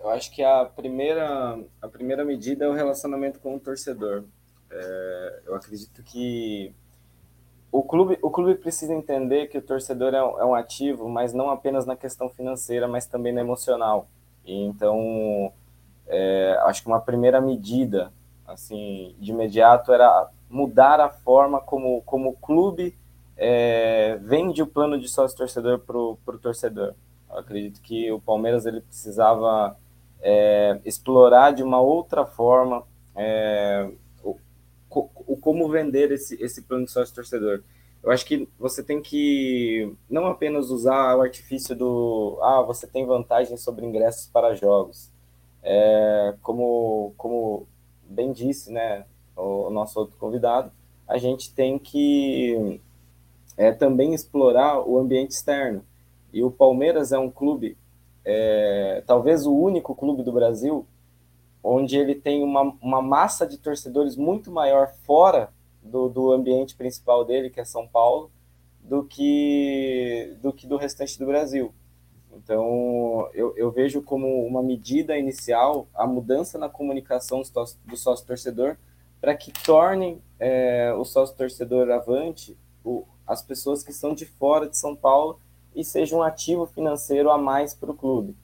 Eu 0.00 0.10
acho 0.10 0.30
que 0.34 0.42
a 0.42 0.64
primeira, 0.64 1.58
a 1.82 1.88
primeira 1.88 2.24
medida 2.24 2.64
é 2.64 2.68
o 2.68 2.72
relacionamento 2.72 3.40
com 3.40 3.56
o 3.56 3.60
torcedor. 3.60 4.24
É, 4.70 5.42
eu 5.46 5.54
acredito 5.54 6.02
que 6.02 6.72
o 7.72 7.82
clube, 7.82 8.18
o 8.22 8.30
clube 8.30 8.54
precisa 8.54 8.94
entender 8.94 9.48
que 9.48 9.58
o 9.58 9.62
torcedor 9.62 10.14
é 10.14 10.22
um, 10.22 10.40
é 10.40 10.44
um 10.44 10.54
ativo, 10.54 11.08
mas 11.08 11.32
não 11.34 11.50
apenas 11.50 11.84
na 11.84 11.96
questão 11.96 12.28
financeira, 12.28 12.86
mas 12.86 13.06
também 13.06 13.32
na 13.32 13.40
emocional. 13.40 14.08
E 14.44 14.54
então, 14.54 15.52
é, 16.06 16.58
acho 16.62 16.82
que 16.82 16.88
uma 16.88 17.00
primeira 17.00 17.40
medida 17.40 18.12
assim, 18.48 19.14
de 19.18 19.30
imediato, 19.30 19.92
era 19.92 20.30
mudar 20.48 21.00
a 21.00 21.08
forma 21.08 21.60
como, 21.60 22.02
como 22.02 22.30
o 22.30 22.36
clube 22.36 22.96
é, 23.36 24.18
vende 24.22 24.62
o 24.62 24.66
plano 24.66 24.98
de 24.98 25.08
sócio-torcedor 25.08 25.78
para 25.80 25.96
o 25.96 26.38
torcedor. 26.40 26.94
Eu 27.30 27.38
acredito 27.38 27.80
que 27.80 28.10
o 28.10 28.20
Palmeiras 28.20 28.66
ele 28.66 28.80
precisava 28.80 29.76
é, 30.20 30.80
explorar 30.84 31.52
de 31.52 31.62
uma 31.62 31.80
outra 31.80 32.24
forma 32.24 32.84
é, 33.14 33.90
o, 34.22 34.36
o, 34.90 35.36
como 35.36 35.68
vender 35.68 36.10
esse, 36.10 36.42
esse 36.42 36.62
plano 36.62 36.84
de 36.84 36.90
sócio-torcedor. 36.90 37.62
Eu 38.02 38.10
acho 38.10 38.24
que 38.24 38.48
você 38.58 38.82
tem 38.82 39.02
que 39.02 39.92
não 40.08 40.26
apenas 40.26 40.70
usar 40.70 41.16
o 41.16 41.22
artifício 41.22 41.76
do 41.76 42.38
ah, 42.42 42.62
você 42.62 42.86
tem 42.86 43.04
vantagem 43.04 43.56
sobre 43.56 43.84
ingressos 43.84 44.26
para 44.28 44.54
jogos. 44.54 45.10
É, 45.62 46.34
como, 46.40 47.12
como 47.16 47.66
bem 48.08 48.32
disse 48.32 48.72
né, 48.72 49.04
o, 49.38 49.70
nosso 49.70 49.98
outro 50.00 50.16
convidado, 50.18 50.70
a 51.06 51.16
gente 51.16 51.54
tem 51.54 51.78
que 51.78 52.80
é, 53.56 53.72
também 53.72 54.12
explorar 54.12 54.86
o 54.86 54.98
ambiente 54.98 55.30
externo. 55.30 55.84
E 56.32 56.42
o 56.42 56.50
Palmeiras 56.50 57.12
é 57.12 57.18
um 57.18 57.30
clube, 57.30 57.76
é, 58.24 59.02
talvez 59.06 59.46
o 59.46 59.54
único 59.54 59.94
clube 59.94 60.22
do 60.22 60.32
Brasil, 60.32 60.86
onde 61.62 61.96
ele 61.96 62.14
tem 62.14 62.42
uma, 62.42 62.74
uma 62.82 63.00
massa 63.00 63.46
de 63.46 63.58
torcedores 63.58 64.16
muito 64.16 64.50
maior 64.50 64.92
fora 65.04 65.50
do, 65.82 66.08
do 66.08 66.32
ambiente 66.32 66.74
principal 66.74 67.24
dele, 67.24 67.50
que 67.50 67.60
é 67.60 67.64
São 67.64 67.86
Paulo, 67.86 68.30
do 68.80 69.04
que 69.04 70.36
do, 70.42 70.52
que 70.52 70.66
do 70.66 70.76
restante 70.76 71.18
do 71.18 71.26
Brasil. 71.26 71.72
Então, 72.32 73.28
eu, 73.34 73.54
eu 73.56 73.70
vejo 73.70 74.00
como 74.02 74.46
uma 74.46 74.62
medida 74.62 75.18
inicial 75.18 75.88
a 75.94 76.06
mudança 76.06 76.58
na 76.58 76.68
comunicação 76.68 77.42
do 77.84 77.96
sócio-torcedor 77.96 78.76
para 79.20 79.34
que 79.34 79.52
tornem 79.64 80.22
é, 80.38 80.92
o 80.96 81.04
sócio-torcedor 81.04 81.90
avante 81.90 82.56
o, 82.84 83.04
as 83.26 83.42
pessoas 83.42 83.82
que 83.82 83.90
estão 83.90 84.14
de 84.14 84.24
fora 84.24 84.68
de 84.68 84.76
São 84.76 84.94
Paulo 84.96 85.38
e 85.74 85.84
seja 85.84 86.16
um 86.16 86.22
ativo 86.22 86.66
financeiro 86.66 87.30
a 87.30 87.38
mais 87.38 87.74
para 87.74 87.90
o 87.90 87.94
clube. 87.94 88.36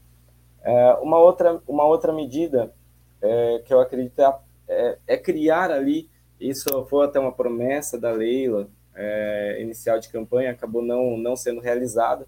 É, 0.63 0.95
uma, 0.95 1.19
outra, 1.19 1.61
uma 1.67 1.85
outra 1.85 2.13
medida 2.13 2.73
é, 3.21 3.63
que 3.65 3.73
eu 3.73 3.81
acredito 3.81 4.19
é, 4.21 4.39
é, 4.69 4.99
é, 5.07 5.17
criar 5.17 5.71
ali, 5.71 6.11
isso 6.39 6.85
foi 6.87 7.07
até 7.07 7.19
uma 7.19 7.33
promessa 7.33 7.99
da 7.99 8.11
Leila, 8.13 8.69
é, 8.95 9.59
inicial 9.61 9.99
de 9.99 10.09
campanha, 10.09 10.51
acabou 10.51 10.83
não, 10.83 11.17
não 11.17 11.35
sendo 11.37 11.61
realizada, 11.61 12.27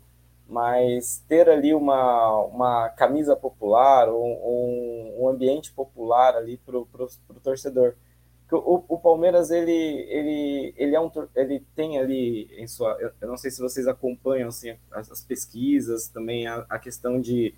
mas 0.48 1.22
ter 1.28 1.48
ali 1.48 1.74
uma, 1.74 2.30
uma 2.44 2.88
camisa 2.90 3.34
popular, 3.34 4.08
um 4.08 5.28
ambiente 5.28 5.72
popular 5.72 6.36
ali 6.36 6.56
para 6.56 6.78
o 6.78 6.86
torcedor. 7.42 7.94
O, 8.50 8.84
o, 8.88 8.98
Palmeiras 8.98 9.50
ele 9.50 9.72
ele 10.08 10.74
ele 10.76 10.94
é 10.94 11.00
um 11.00 11.10
ele 11.34 11.64
tem 11.74 11.98
ali 11.98 12.48
em 12.56 12.68
sua 12.68 12.96
eu, 13.00 13.10
eu 13.20 13.28
não 13.28 13.36
sei 13.36 13.50
se 13.50 13.60
vocês 13.60 13.88
acompanham 13.88 14.48
assim 14.48 14.76
as, 14.92 15.10
as 15.10 15.20
pesquisas 15.20 16.06
também 16.06 16.46
a, 16.46 16.64
a 16.68 16.78
questão 16.78 17.20
de 17.20 17.52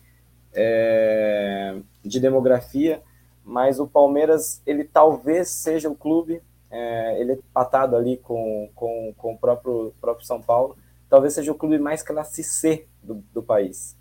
é, 0.55 1.77
de 2.03 2.19
demografia 2.19 3.03
mas 3.45 3.79
o 3.79 3.87
Palmeiras 3.87 4.63
ele 4.65 4.83
talvez 4.83 5.51
seja 5.51 5.91
o 5.91 5.95
clube 5.95 6.41
é, 6.71 7.21
ele 7.21 7.33
é 7.33 7.39
patado 7.53 7.95
ali 7.95 8.17
com, 8.17 8.71
com, 8.75 9.13
com 9.15 9.35
o 9.35 9.39
próprio 9.39 9.93
próprio 10.01 10.27
São 10.27 10.41
Paulo 10.41 10.75
talvez 11.09 11.35
seja 11.35 11.53
o 11.53 11.55
clube 11.55 11.79
mais 11.79 12.03
classe 12.03 12.43
C 12.45 12.87
do, 13.03 13.17
do 13.33 13.43
país. 13.43 13.97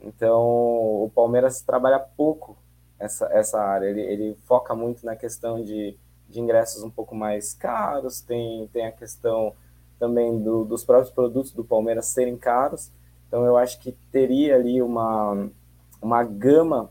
Então 0.00 0.40
o 0.40 1.10
Palmeiras 1.14 1.60
trabalha 1.62 1.98
pouco 1.98 2.56
essa, 2.98 3.26
essa 3.32 3.60
área 3.60 3.86
ele, 3.86 4.00
ele 4.00 4.38
foca 4.44 4.74
muito 4.74 5.04
na 5.04 5.16
questão 5.16 5.62
de 5.62 5.96
de 6.30 6.40
ingressos 6.40 6.82
um 6.82 6.90
pouco 6.90 7.14
mais 7.14 7.52
caros, 7.52 8.20
tem, 8.20 8.68
tem 8.72 8.86
a 8.86 8.92
questão 8.92 9.54
também 9.98 10.40
do, 10.40 10.64
dos 10.64 10.84
próprios 10.84 11.12
produtos 11.12 11.52
do 11.52 11.64
Palmeiras 11.64 12.06
serem 12.06 12.36
caros. 12.36 12.90
Então, 13.28 13.44
eu 13.44 13.56
acho 13.56 13.78
que 13.80 13.92
teria 14.10 14.56
ali 14.56 14.80
uma, 14.80 15.48
uma 16.00 16.24
gama 16.24 16.90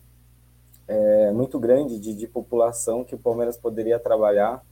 é, 0.87 1.31
muito 1.31 1.59
grande 1.59 1.99
de, 1.99 2.13
de 2.13 2.27
população 2.27 3.03
que 3.03 3.15
o 3.15 3.19
Palmeiras 3.19 3.57
poderia 3.57 3.99
trabalhar, 3.99 4.63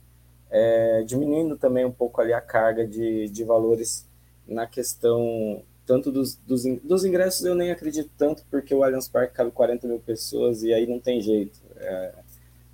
é, 0.50 1.04
diminuindo 1.04 1.58
também 1.58 1.86
um 1.86 1.92
pouco 1.92 2.22
ali 2.22 2.34
a 2.34 2.42
carga 2.42 2.88
de, 2.88 3.28
de 3.30 3.44
valores 3.44 4.08
na 4.48 4.66
questão 4.66 5.62
tanto 5.86 6.12
dos, 6.12 6.36
dos, 6.36 6.64
dos 6.84 7.06
ingressos 7.06 7.46
eu 7.46 7.56
nem 7.56 7.72
acredito 7.72 8.12
tanto, 8.18 8.44
porque 8.52 8.76
o 8.76 8.84
Allianz 8.84 9.08
Parque 9.08 9.34
cabe 9.34 9.52
40 9.52 9.88
mil 9.88 10.00
pessoas 10.00 10.62
e 10.62 10.74
aí 10.74 10.86
não 10.86 11.00
tem 11.00 11.22
jeito. 11.22 11.60
É, 11.78 12.14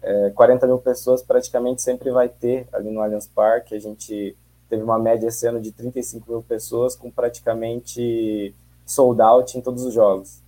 é, 0.03 0.31
40 0.31 0.67
mil 0.67 0.79
pessoas 0.79 1.23
praticamente 1.23 1.81
sempre 1.81 2.11
vai 2.11 2.27
ter 2.27 2.67
ali 2.73 2.91
no 2.91 3.01
Allianz 3.01 3.25
Parque. 3.25 3.73
A 3.73 3.79
gente 3.79 4.35
teve 4.69 4.83
uma 4.83 4.99
média 4.99 5.27
esse 5.27 5.47
ano 5.47 5.61
de 5.61 5.71
35 5.71 6.29
mil 6.29 6.43
pessoas, 6.43 6.95
com 6.95 7.09
praticamente 7.09 8.53
sold 8.85 9.21
out 9.21 9.57
em 9.57 9.61
todos 9.61 9.83
os 9.83 9.93
jogos, 9.93 10.41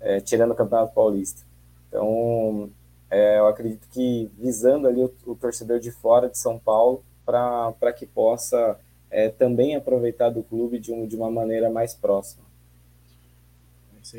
é, 0.00 0.20
tirando 0.20 0.50
o 0.50 0.54
Campeonato 0.54 0.92
Paulista. 0.92 1.42
Então, 1.88 2.70
é, 3.08 3.38
eu 3.38 3.46
acredito 3.46 3.86
que 3.88 4.28
visando 4.36 4.88
ali 4.88 5.04
o, 5.04 5.14
o, 5.26 5.34
torcedor 5.36 5.78
de 5.78 5.92
fora 5.92 6.28
de 6.28 6.36
São 6.36 6.58
Paulo, 6.58 7.02
para 7.24 7.92
que 7.92 8.04
possa 8.04 8.78
é, 9.10 9.28
também 9.28 9.76
aproveitar 9.76 10.30
do 10.30 10.42
clube 10.42 10.78
de, 10.78 10.92
um, 10.92 11.06
de 11.06 11.14
uma 11.14 11.30
maneira 11.30 11.70
mais 11.70 11.94
próxima. 11.94 12.42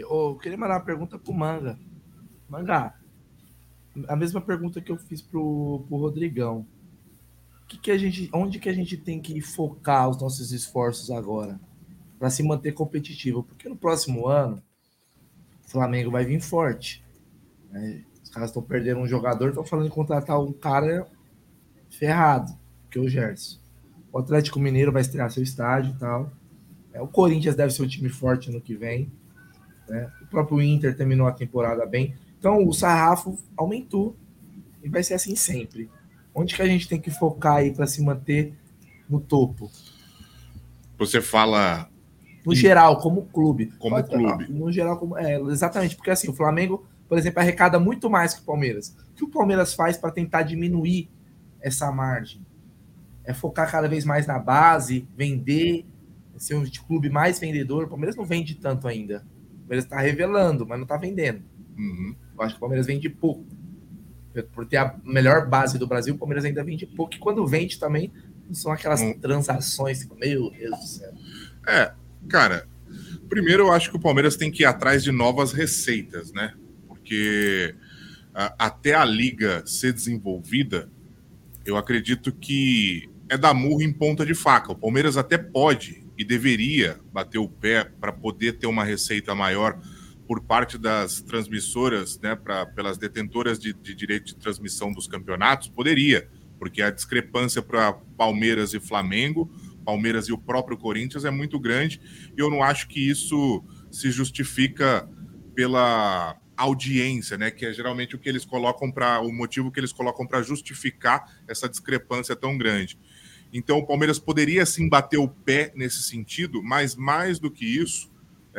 Oh, 0.07 0.31
eu 0.31 0.35
queria 0.35 0.57
mandar 0.57 0.75
uma 0.75 0.85
pergunta 0.85 1.17
para 1.17 1.31
o 1.31 1.33
Manga. 1.33 1.77
Manga, 2.47 2.93
a 4.07 4.15
mesma 4.15 4.41
pergunta 4.41 4.81
que 4.81 4.91
eu 4.91 4.97
fiz 4.97 5.21
pro, 5.21 5.85
pro 5.87 5.97
Rodrigão. 5.97 6.65
Que 7.67 7.77
que 7.77 7.91
a 7.91 7.97
gente, 7.97 8.29
onde 8.33 8.59
que 8.59 8.69
a 8.69 8.73
gente 8.73 8.97
tem 8.97 9.21
que 9.21 9.39
focar 9.41 10.09
os 10.09 10.19
nossos 10.19 10.51
esforços 10.51 11.11
agora 11.11 11.59
para 12.17 12.29
se 12.29 12.41
manter 12.41 12.71
competitivo? 12.71 13.43
Porque 13.43 13.69
no 13.69 13.75
próximo 13.75 14.27
ano 14.27 14.61
o 15.65 15.69
Flamengo 15.69 16.09
vai 16.09 16.25
vir 16.25 16.41
forte. 16.41 17.03
Né? 17.71 18.03
Os 18.23 18.29
caras 18.29 18.49
estão 18.49 18.61
perdendo 18.61 18.99
um 18.99 19.07
jogador, 19.07 19.49
estão 19.49 19.65
falando 19.65 19.87
em 19.87 19.91
contratar 19.91 20.39
um 20.39 20.51
cara 20.51 21.07
ferrado, 21.89 22.57
que 22.89 22.97
é 22.97 23.01
o 23.01 23.09
Gerson. 23.09 23.59
O 24.11 24.17
Atlético 24.17 24.59
Mineiro 24.59 24.91
vai 24.91 25.01
estrear 25.01 25.29
seu 25.29 25.43
estádio 25.43 25.93
e 25.95 25.99
tal. 25.99 26.31
É, 26.93 27.01
o 27.01 27.07
Corinthians 27.07 27.55
deve 27.55 27.71
ser 27.71 27.83
um 27.83 27.87
time 27.87 28.09
forte 28.09 28.51
no 28.51 28.59
que 28.59 28.75
vem. 28.75 29.11
Né? 29.87 30.11
O 30.21 30.27
próprio 30.27 30.61
Inter 30.61 30.95
terminou 30.95 31.27
a 31.27 31.31
temporada 31.31 31.85
bem. 31.85 32.15
Então 32.39 32.65
o 32.65 32.73
sarrafo 32.73 33.37
aumentou 33.55 34.15
e 34.81 34.89
vai 34.89 35.03
ser 35.03 35.13
assim 35.13 35.35
sempre. 35.35 35.89
Onde 36.33 36.55
que 36.55 36.61
a 36.61 36.65
gente 36.65 36.87
tem 36.87 36.99
que 36.99 37.11
focar 37.11 37.57
aí 37.57 37.73
para 37.73 37.85
se 37.85 38.01
manter 38.01 38.53
no 39.09 39.19
topo? 39.19 39.69
Você 40.97 41.21
fala 41.21 41.89
no 42.45 42.55
geral, 42.55 42.97
como 42.99 43.25
clube. 43.25 43.67
Como 43.77 43.95
Pode, 43.95 44.09
clube. 44.09 44.47
No 44.51 44.71
geral, 44.71 44.97
como, 44.97 45.17
é, 45.17 45.39
exatamente, 45.51 45.95
porque 45.95 46.11
assim, 46.11 46.29
o 46.29 46.33
Flamengo, 46.33 46.85
por 47.07 47.17
exemplo, 47.17 47.39
arrecada 47.39 47.79
muito 47.79 48.09
mais 48.09 48.33
que 48.33 48.41
o 48.41 48.43
Palmeiras. 48.43 48.95
O 49.11 49.15
que 49.15 49.23
o 49.23 49.27
Palmeiras 49.27 49.73
faz 49.73 49.97
para 49.97 50.11
tentar 50.11 50.43
diminuir 50.43 51.09
essa 51.61 51.91
margem? 51.91 52.45
É 53.23 53.33
focar 53.33 53.69
cada 53.69 53.87
vez 53.87 54.05
mais 54.05 54.25
na 54.25 54.39
base, 54.39 55.07
vender, 55.15 55.85
ser 56.37 56.55
um 56.55 56.65
clube 56.87 57.09
mais 57.09 57.39
vendedor. 57.39 57.83
O 57.83 57.89
Palmeiras 57.89 58.15
não 58.15 58.25
vende 58.25 58.55
tanto 58.55 58.87
ainda. 58.87 59.17
O 59.17 59.59
Palmeiras 59.59 59.83
está 59.83 59.99
revelando, 59.99 60.65
mas 60.65 60.77
não 60.77 60.83
está 60.85 60.97
vendendo. 60.97 61.43
Uhum. 61.77 62.15
Eu 62.39 62.45
acho 62.45 62.55
que 62.55 62.57
o 62.57 62.61
Palmeiras 62.61 62.87
vende 62.87 63.09
pouco. 63.09 63.45
Por 64.53 64.65
ter 64.65 64.77
a 64.77 64.95
melhor 65.03 65.47
base 65.47 65.77
do 65.77 65.85
Brasil, 65.85 66.15
o 66.15 66.17
Palmeiras 66.17 66.45
ainda 66.45 66.63
vende 66.63 66.85
pouco. 66.85 67.15
E 67.15 67.19
quando 67.19 67.45
vende 67.45 67.77
também, 67.77 68.11
são 68.51 68.71
aquelas 68.71 69.01
hum. 69.01 69.13
transações, 69.19 69.99
tipo, 69.99 70.15
meu 70.15 70.49
Deus 70.49 70.79
do 70.79 70.85
céu. 70.85 71.11
É, 71.67 71.91
cara, 72.27 72.67
primeiro 73.27 73.63
eu 73.63 73.71
acho 73.71 73.91
que 73.91 73.97
o 73.97 73.99
Palmeiras 73.99 74.35
tem 74.35 74.49
que 74.49 74.63
ir 74.63 74.65
atrás 74.65 75.03
de 75.03 75.11
novas 75.11 75.51
receitas, 75.51 76.31
né? 76.31 76.53
Porque 76.87 77.75
até 78.57 78.93
a 78.93 79.03
liga 79.03 79.63
ser 79.65 79.91
desenvolvida, 79.91 80.89
eu 81.65 81.75
acredito 81.75 82.31
que 82.31 83.09
é 83.27 83.37
dar 83.37 83.53
murro 83.53 83.81
em 83.81 83.91
ponta 83.91 84.25
de 84.25 84.33
faca. 84.33 84.71
O 84.71 84.75
Palmeiras 84.75 85.17
até 85.17 85.37
pode 85.37 86.03
e 86.17 86.23
deveria 86.23 86.99
bater 87.11 87.37
o 87.37 87.49
pé 87.49 87.83
para 87.83 88.11
poder 88.11 88.53
ter 88.53 88.67
uma 88.67 88.83
receita 88.83 89.35
maior 89.35 89.79
por 90.29 90.41
parte 90.41 90.77
das 90.77 91.23
transmissoras, 91.23 92.19
né, 92.19 92.35
pra, 92.35 92.63
pelas 92.63 92.99
detentoras 92.99 93.57
de, 93.57 93.73
de 93.73 93.95
direito 93.95 94.27
de 94.27 94.35
transmissão 94.35 94.93
dos 94.93 95.07
campeonatos, 95.07 95.69
poderia, 95.69 96.29
porque 96.59 96.83
a 96.83 96.91
discrepância 96.91 97.63
para 97.63 97.93
Palmeiras 98.15 98.75
e 98.75 98.79
Flamengo, 98.79 99.51
Palmeiras 99.83 100.27
e 100.27 100.31
o 100.31 100.37
próprio 100.37 100.77
Corinthians 100.77 101.25
é 101.25 101.31
muito 101.31 101.59
grande, 101.59 101.99
e 102.37 102.39
eu 102.39 102.47
não 102.47 102.61
acho 102.61 102.87
que 102.87 103.09
isso 103.09 103.63
se 103.89 104.11
justifica 104.11 105.09
pela 105.55 106.37
audiência, 106.55 107.35
né, 107.35 107.49
que 107.49 107.65
é 107.65 107.73
geralmente 107.73 108.15
o 108.15 108.19
que 108.19 108.29
eles 108.29 108.45
colocam 108.45 108.91
para 108.91 109.21
o 109.21 109.33
motivo 109.33 109.71
que 109.71 109.79
eles 109.79 109.91
colocam 109.91 110.27
para 110.27 110.43
justificar 110.43 111.41
essa 111.47 111.67
discrepância 111.67 112.35
tão 112.35 112.55
grande. 112.55 112.99
Então 113.51 113.79
o 113.79 113.87
Palmeiras 113.87 114.19
poderia 114.19 114.63
sim 114.63 114.87
bater 114.87 115.17
o 115.17 115.27
pé 115.27 115.71
nesse 115.75 116.03
sentido, 116.03 116.61
mas 116.61 116.95
mais 116.95 117.39
do 117.39 117.49
que 117.49 117.65
isso, 117.65 118.08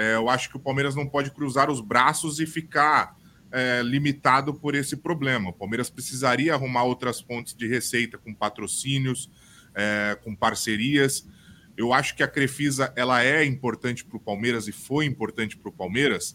é, 0.01 0.15
eu 0.15 0.31
acho 0.31 0.49
que 0.49 0.57
o 0.57 0.61
Palmeiras 0.61 0.95
não 0.95 1.07
pode 1.07 1.31
cruzar 1.31 1.71
os 1.71 1.83
braços 1.83 2.41
e 2.41 2.47
ficar 2.47 3.19
é, 3.53 3.83
limitado 3.83 4.55
por 4.55 4.75
esse 4.75 4.97
problema. 4.97 5.51
O 5.51 5.53
Palmeiras 5.53 5.91
precisaria 5.91 6.55
arrumar 6.55 6.85
outras 6.85 7.21
fontes 7.21 7.55
de 7.55 7.69
receita 7.69 8.17
com 8.17 8.33
patrocínios, 8.33 9.31
é, 9.75 10.19
com 10.25 10.35
parcerias. 10.35 11.29
Eu 11.77 11.93
acho 11.93 12.17
que 12.17 12.23
a 12.23 12.29
Crefisa 12.29 12.91
ela 12.97 13.23
é 13.23 13.45
importante 13.45 14.03
para 14.03 14.17
o 14.17 14.21
Palmeiras 14.21 14.67
e 14.69 14.73
foi 14.73 15.05
importante 15.05 15.55
para 15.59 15.69
o 15.69 15.73
Palmeiras, 15.73 16.35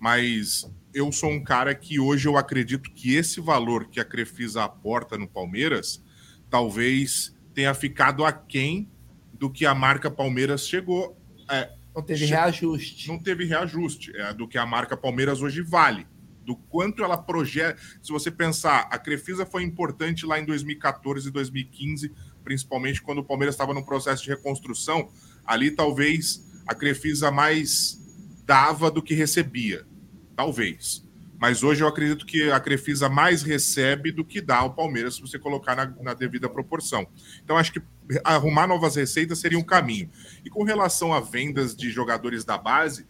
mas 0.00 0.66
eu 0.94 1.12
sou 1.12 1.30
um 1.30 1.44
cara 1.44 1.74
que 1.74 2.00
hoje 2.00 2.26
eu 2.26 2.38
acredito 2.38 2.90
que 2.90 3.14
esse 3.14 3.42
valor 3.42 3.90
que 3.90 4.00
a 4.00 4.06
Crefisa 4.06 4.64
aporta 4.64 5.18
no 5.18 5.28
Palmeiras 5.28 6.02
talvez 6.48 7.36
tenha 7.52 7.74
ficado 7.74 8.24
aquém 8.24 8.88
do 9.34 9.50
que 9.50 9.66
a 9.66 9.74
marca 9.74 10.10
Palmeiras 10.10 10.66
chegou. 10.66 11.14
É, 11.50 11.81
não 11.94 12.02
teve 12.02 12.24
reajuste. 12.24 13.08
Não 13.08 13.18
teve 13.18 13.44
reajuste 13.44 14.16
é, 14.16 14.32
do 14.32 14.48
que 14.48 14.56
a 14.56 14.64
marca 14.64 14.96
Palmeiras 14.96 15.42
hoje 15.42 15.62
vale. 15.62 16.06
Do 16.44 16.56
quanto 16.56 17.04
ela 17.04 17.16
projeta. 17.16 17.80
Se 18.02 18.10
você 18.10 18.30
pensar, 18.30 18.88
a 18.90 18.98
Crefisa 18.98 19.44
foi 19.44 19.62
importante 19.62 20.26
lá 20.26 20.40
em 20.40 20.44
2014 20.44 21.28
e 21.28 21.30
2015, 21.30 22.12
principalmente 22.42 23.02
quando 23.02 23.18
o 23.18 23.24
Palmeiras 23.24 23.54
estava 23.54 23.74
no 23.74 23.84
processo 23.84 24.24
de 24.24 24.30
reconstrução. 24.30 25.10
Ali 25.44 25.70
talvez 25.70 26.42
a 26.66 26.74
Crefisa 26.74 27.30
mais 27.30 28.00
dava 28.44 28.90
do 28.90 29.02
que 29.02 29.14
recebia. 29.14 29.86
Talvez. 30.34 31.06
Mas 31.38 31.62
hoje 31.64 31.82
eu 31.82 31.88
acredito 31.88 32.24
que 32.24 32.50
a 32.50 32.60
Crefisa 32.60 33.08
mais 33.08 33.42
recebe 33.42 34.12
do 34.12 34.24
que 34.24 34.40
dá 34.40 34.58
ao 34.58 34.74
Palmeiras, 34.74 35.16
se 35.16 35.20
você 35.20 35.38
colocar 35.40 35.74
na, 35.74 35.86
na 36.00 36.14
devida 36.14 36.48
proporção. 36.48 37.04
Então, 37.42 37.56
acho 37.56 37.72
que 37.72 37.82
arrumar 38.24 38.66
novas 38.66 38.96
receitas 38.96 39.38
seria 39.38 39.58
um 39.58 39.62
caminho. 39.62 40.10
E 40.44 40.50
com 40.50 40.64
relação 40.64 41.12
a 41.12 41.20
vendas 41.20 41.74
de 41.74 41.90
jogadores 41.90 42.44
da 42.44 42.58
base, 42.58 43.06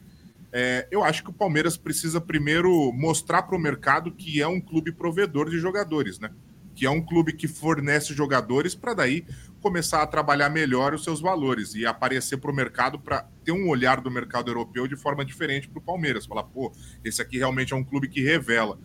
é, 0.53 0.87
eu 0.91 1.03
acho 1.03 1.23
que 1.25 1.31
o 1.31 1.33
Palmeiras 1.33 1.77
precisa 1.77 2.21
primeiro 2.21 2.93
mostrar 2.93 3.43
para 3.43 3.57
o 3.57 3.59
mercado 3.59 4.13
que 4.13 4.43
é 4.43 4.47
um 4.47 4.61
clube 4.61 4.93
provedor 4.93 5.49
de 5.49 5.59
jogadores, 5.59 6.19
né? 6.19 6.31
Que 6.75 6.85
é 6.85 6.91
um 6.91 7.01
clube 7.01 7.33
que 7.33 7.49
fornece 7.49 8.13
jogadores 8.13 8.75
para 8.75 8.93
daí 8.95 9.25
começar 9.63 10.03
a 10.03 10.07
trabalhar 10.07 10.51
melhor 10.51 10.93
os 10.93 11.05
seus 11.05 11.21
valores 11.21 11.75
e 11.75 11.87
aparecer 11.87 12.37
para 12.39 12.51
o 12.51 12.55
mercado 12.55 12.99
para 12.99 13.23
ter 13.45 13.53
um 13.53 13.69
olhar 13.69 14.01
do 14.01 14.11
mercado 14.11 14.51
europeu 14.51 14.87
de 14.87 14.97
forma 14.97 15.25
diferente 15.25 15.69
para 15.69 15.79
o 15.79 15.83
Palmeiras. 15.83 16.27
Falar, 16.27 16.45
pô, 16.45 16.73
esse 17.05 17.23
aqui 17.23 17.39
realmente 17.39 17.73
é 17.73 17.77
um 17.77 17.85
clube 17.85 18.09
que 18.09 18.21
revela. 18.21 18.79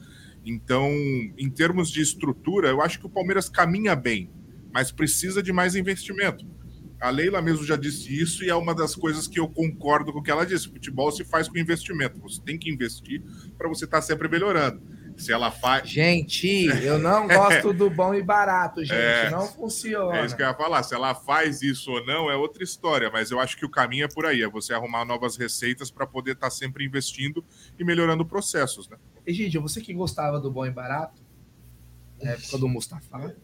Então, 0.45 0.89
em 1.37 1.49
termos 1.49 1.89
de 1.91 2.01
estrutura, 2.01 2.69
eu 2.69 2.81
acho 2.81 2.99
que 2.99 3.05
o 3.05 3.09
Palmeiras 3.09 3.49
caminha 3.49 3.95
bem, 3.95 4.29
mas 4.71 4.91
precisa 4.91 5.41
de 5.41 5.51
mais 5.51 5.75
investimento. 5.75 6.45
A 6.99 7.11
Leila 7.11 7.41
mesmo 7.41 7.63
já 7.63 7.75
disse 7.75 8.19
isso 8.19 8.43
e 8.43 8.49
é 8.49 8.55
uma 8.55 8.73
das 8.73 8.95
coisas 8.95 9.27
que 9.27 9.39
eu 9.39 9.47
concordo 9.47 10.11
com 10.11 10.19
o 10.19 10.23
que 10.23 10.31
ela 10.31 10.45
disse. 10.45 10.67
Futebol 10.67 11.11
se 11.11 11.23
faz 11.23 11.47
com 11.47 11.57
investimento. 11.57 12.19
Você 12.21 12.41
tem 12.41 12.57
que 12.57 12.71
investir 12.71 13.21
para 13.55 13.69
você 13.69 13.85
estar 13.85 13.97
tá 13.97 14.01
sempre 14.01 14.27
melhorando. 14.27 14.81
Se 15.15 15.31
ela 15.31 15.51
faz. 15.51 15.87
Gente, 15.89 16.65
eu 16.83 16.97
não 16.99 17.27
gosto 17.27 17.71
do 17.71 17.89
bom 17.89 18.13
e 18.13 18.23
barato, 18.23 18.83
gente. 18.83 18.93
É, 18.93 19.29
não 19.29 19.47
funciona. 19.47 20.17
É 20.17 20.25
isso 20.25 20.35
que 20.35 20.41
eu 20.41 20.47
ia 20.47 20.53
falar. 20.53 20.81
Se 20.83 20.95
ela 20.95 21.13
faz 21.13 21.61
isso 21.61 21.91
ou 21.91 22.05
não 22.05 22.31
é 22.31 22.35
outra 22.35 22.63
história, 22.63 23.09
mas 23.11 23.29
eu 23.29 23.39
acho 23.39 23.57
que 23.57 23.65
o 23.65 23.69
caminho 23.69 24.05
é 24.05 24.07
por 24.07 24.25
aí. 24.25 24.41
É 24.41 24.49
você 24.49 24.73
arrumar 24.73 25.05
novas 25.05 25.37
receitas 25.37 25.91
para 25.91 26.05
poder 26.05 26.31
estar 26.31 26.47
tá 26.47 26.51
sempre 26.51 26.83
investindo 26.83 27.43
e 27.79 27.83
melhorando 27.83 28.25
processos, 28.25 28.89
né? 28.89 28.97
E, 29.25 29.33
gente, 29.33 29.57
você 29.59 29.81
que 29.81 29.93
gostava 29.93 30.39
do 30.39 30.51
bom 30.51 30.65
e 30.65 30.71
barato, 30.71 31.21
na 32.21 32.31
época 32.31 32.57
do 32.57 32.67
Mustafa. 32.67 33.35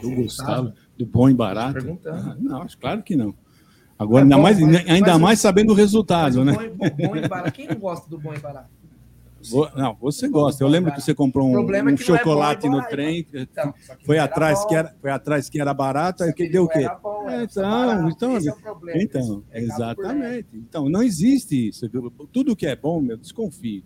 Do 0.00 0.10
Gustavo, 0.10 0.72
do 0.96 1.06
bom 1.06 1.28
e 1.28 1.34
barato? 1.34 1.98
Ah, 2.06 2.36
não, 2.38 2.62
acho 2.62 2.78
claro 2.78 3.02
que 3.02 3.16
não. 3.16 3.34
Agora, 3.98 4.20
é 4.20 4.24
ainda, 4.24 4.36
bom, 4.36 4.42
mais, 4.42 4.60
mas, 4.60 4.88
ainda 4.88 5.12
mas, 5.12 5.20
mais 5.20 5.40
sabendo 5.40 5.72
o 5.72 5.74
resultado, 5.74 6.44
né? 6.44 6.52
Bom, 6.52 7.08
bom 7.08 7.16
e 7.16 7.28
barato. 7.28 7.52
Quem 7.52 7.66
não 7.66 7.76
gosta 7.76 8.08
do 8.08 8.18
bom 8.18 8.32
e 8.32 8.38
barato? 8.38 8.70
Não, 9.76 9.96
você 10.00 10.28
gosta. 10.28 10.62
Eu 10.62 10.68
lembro 10.68 10.92
que 10.92 11.00
você 11.00 11.14
comprou 11.14 11.48
um, 11.48 11.60
um 11.60 11.88
é 11.88 11.96
chocolate 11.96 12.66
é 12.66 12.70
no 12.70 12.82
trem. 12.86 13.26
Então, 13.32 13.72
foi 14.04 14.18
atrás 14.18 14.64
que 14.64 14.74
era, 14.74 14.94
foi 15.00 15.10
atrás 15.10 15.48
que 15.48 15.60
era 15.60 15.72
barato, 15.72 16.24
aí 16.24 16.32
que 16.32 16.48
deu 16.48 16.64
o 16.64 16.68
quê? 16.68 16.88
Bom, 17.02 17.28
é, 17.28 17.44
então, 17.44 17.62
barato, 17.62 18.08
então, 18.08 18.36
é 18.88 19.02
então, 19.02 19.44
exatamente. 19.52 20.48
Então, 20.52 20.88
não 20.88 21.02
existe 21.02 21.68
isso. 21.68 21.88
Tudo 22.32 22.56
que 22.56 22.66
é 22.66 22.74
bom, 22.74 23.00
meu, 23.00 23.16
desconfie. 23.16 23.84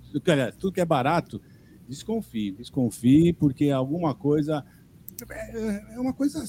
Tudo 0.59 0.73
que 0.73 0.81
é 0.81 0.85
barato, 0.85 1.41
desconfie. 1.89 2.53
Desconfie, 2.53 3.33
porque 3.33 3.71
alguma 3.71 4.15
coisa 4.15 4.65
é 5.31 6.01
uma 6.01 6.13
coisa 6.13 6.45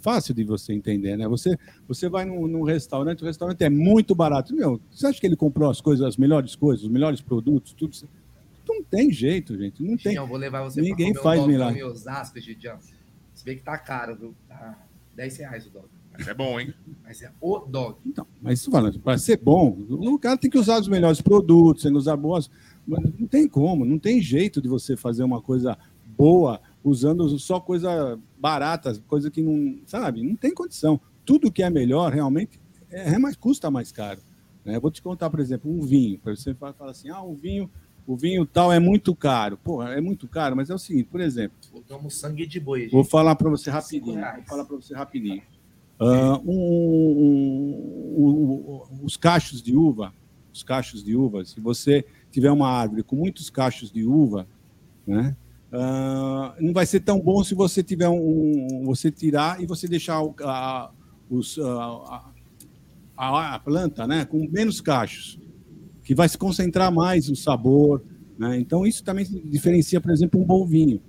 fácil 0.00 0.34
de 0.34 0.44
você 0.44 0.72
entender, 0.72 1.16
né? 1.16 1.26
Você, 1.28 1.56
você 1.86 2.08
vai 2.08 2.24
num, 2.24 2.46
num, 2.46 2.62
restaurante, 2.62 3.22
o 3.22 3.26
restaurante 3.26 3.62
é 3.62 3.70
muito 3.70 4.14
barato. 4.14 4.54
Meu, 4.54 4.80
você 4.90 5.06
acha 5.06 5.20
que 5.20 5.26
ele 5.26 5.36
comprou 5.36 5.70
as 5.70 5.80
coisas, 5.80 6.06
as 6.06 6.16
melhores 6.16 6.54
coisas, 6.54 6.84
os 6.84 6.90
melhores 6.90 7.20
produtos, 7.20 7.72
tudo? 7.72 7.96
Não 8.68 8.82
tem 8.82 9.10
jeito, 9.10 9.56
gente. 9.56 9.82
Não 9.82 9.96
tem. 9.96 10.18
Vou 10.18 10.36
levar 10.36 10.62
você 10.62 10.80
Ninguém 10.80 11.14
faz 11.14 11.40
um 11.40 11.46
milagre. 11.46 11.82
Osasco, 11.82 12.38
Gidião. 12.38 12.78
Você 13.34 13.44
vê 13.44 13.54
que 13.54 13.62
tá 13.62 13.78
caro, 13.78 14.16
viu? 14.16 14.34
Tá 14.46 14.78
10 15.16 15.36
reais 15.38 15.66
o 15.66 15.70
dog. 15.70 15.86
Mas 16.12 16.26
é 16.26 16.34
bom, 16.34 16.58
hein? 16.58 16.74
Mas 17.04 17.22
é 17.22 17.30
o 17.40 17.58
dog. 17.60 17.98
Então, 18.04 18.26
mas 18.42 18.64
falando, 18.64 18.98
para 18.98 19.16
ser 19.18 19.38
bom, 19.38 19.78
o 19.88 20.18
cara 20.18 20.36
tem 20.36 20.50
que 20.50 20.58
usar 20.58 20.80
os 20.80 20.88
melhores 20.88 21.20
produtos, 21.20 21.84
tem 21.84 21.92
que 21.92 21.98
usar 21.98 22.16
boas. 22.16 22.50
Mas 22.86 23.00
não 23.18 23.26
tem 23.26 23.48
como, 23.48 23.84
não 23.84 23.98
tem 23.98 24.20
jeito 24.20 24.60
de 24.60 24.68
você 24.68 24.96
fazer 24.96 25.22
uma 25.22 25.40
coisa 25.40 25.78
boa 26.16 26.60
usando 26.82 27.38
só 27.38 27.60
coisa 27.60 28.18
barata, 28.38 28.98
coisa 29.06 29.30
que 29.30 29.42
não, 29.42 29.78
sabe, 29.86 30.22
não 30.22 30.36
tem 30.36 30.54
condição. 30.54 31.00
Tudo 31.24 31.52
que 31.52 31.62
é 31.62 31.70
melhor 31.70 32.12
realmente 32.12 32.60
é, 32.90 33.14
é 33.14 33.18
mais 33.18 33.36
custa 33.36 33.70
mais 33.70 33.92
caro. 33.92 34.20
Né? 34.64 34.78
Vou 34.78 34.90
te 34.90 35.02
contar, 35.02 35.30
por 35.30 35.40
exemplo, 35.40 35.70
um 35.70 35.80
vinho. 35.82 36.20
Você 36.24 36.54
fala 36.54 36.74
assim, 36.90 37.10
ah, 37.10 37.22
um 37.22 37.34
vinho 37.34 37.70
o 38.08 38.16
vinho 38.16 38.46
tal 38.46 38.72
é 38.72 38.80
muito 38.80 39.14
caro. 39.14 39.58
Pô, 39.58 39.82
é 39.82 40.00
muito 40.00 40.26
caro, 40.26 40.56
mas 40.56 40.70
é 40.70 40.74
o 40.74 40.78
seguinte, 40.78 41.10
por 41.10 41.20
exemplo. 41.20 41.58
Botamos 41.70 42.18
sangue 42.18 42.46
de 42.46 42.58
boi. 42.58 42.84
Gente. 42.84 42.92
Vou 42.92 43.04
falar 43.04 43.36
para 43.36 43.50
você 43.50 43.70
rapidinho. 43.70 44.18
Vou 44.18 44.44
falar 44.46 44.64
para 44.64 44.76
você 44.76 44.94
rapidinho. 44.94 45.42
Uh, 46.00 46.50
um, 46.50 46.58
um, 48.16 48.86
um, 48.90 49.04
os 49.04 49.14
cachos 49.14 49.60
de 49.60 49.76
uva, 49.76 50.14
os 50.50 50.62
cachos 50.62 51.04
de 51.04 51.14
uva, 51.14 51.44
se 51.44 51.60
você 51.60 52.02
tiver 52.30 52.50
uma 52.50 52.70
árvore 52.70 53.02
com 53.02 53.14
muitos 53.14 53.50
cachos 53.50 53.92
de 53.92 54.06
uva, 54.06 54.46
né? 55.06 55.36
Uh, 55.70 56.64
não 56.64 56.72
vai 56.72 56.86
ser 56.86 57.00
tão 57.00 57.20
bom 57.20 57.44
se 57.44 57.54
você 57.54 57.82
tiver 57.82 58.08
um, 58.08 58.84
você 58.86 59.10
tirar 59.10 59.60
e 59.60 59.66
você 59.66 59.86
deixar 59.86 60.22
o, 60.22 60.34
a, 60.42 60.90
os, 61.28 61.58
a, 61.58 62.24
a, 63.14 63.54
a, 63.54 63.58
planta, 63.58 64.06
né, 64.06 64.24
com 64.24 64.48
menos 64.48 64.80
cachos 64.80 65.38
que 66.02 66.14
vai 66.14 66.26
se 66.26 66.38
concentrar 66.38 66.90
mais 66.90 67.28
o 67.28 67.36
sabor. 67.36 68.02
Né? 68.38 68.58
Então, 68.58 68.86
isso 68.86 69.04
também 69.04 69.26
diferencia, 69.44 70.00
por 70.00 70.10
exemplo, 70.10 70.40
um 70.40 70.44
bom 70.44 70.64
vinho. 70.64 71.02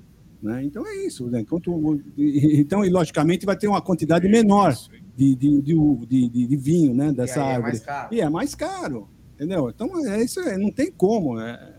Né? 0.44 0.66
Então, 0.66 0.86
é 0.86 1.06
isso. 1.06 1.28
Né? 1.28 1.40
Enquanto, 1.40 2.02
então, 2.18 2.84
e 2.84 2.90
logicamente, 2.90 3.46
vai 3.46 3.56
ter 3.56 3.70
uma 3.70 3.82
quantidade 3.82 4.28
menor 4.28 4.76
de, 5.16 5.36
de, 5.36 5.62
de, 5.62 5.76
de, 6.06 6.48
de 6.48 6.58
vinho 6.58 6.94
né? 6.94 7.14
dessa 7.14 7.40
é 7.40 7.56
árvore. 7.56 7.82
É 7.88 8.16
e 8.16 8.22
é 8.22 8.30
mais 8.30 8.54
caro. 8.56 9.08
Entendeu? 9.36 9.70
Então, 9.70 10.06
é 10.06 10.22
isso 10.22 10.42
é, 10.42 10.58
não 10.58 10.70
tem 10.70 10.92
como. 10.92 11.40
É 11.40 11.78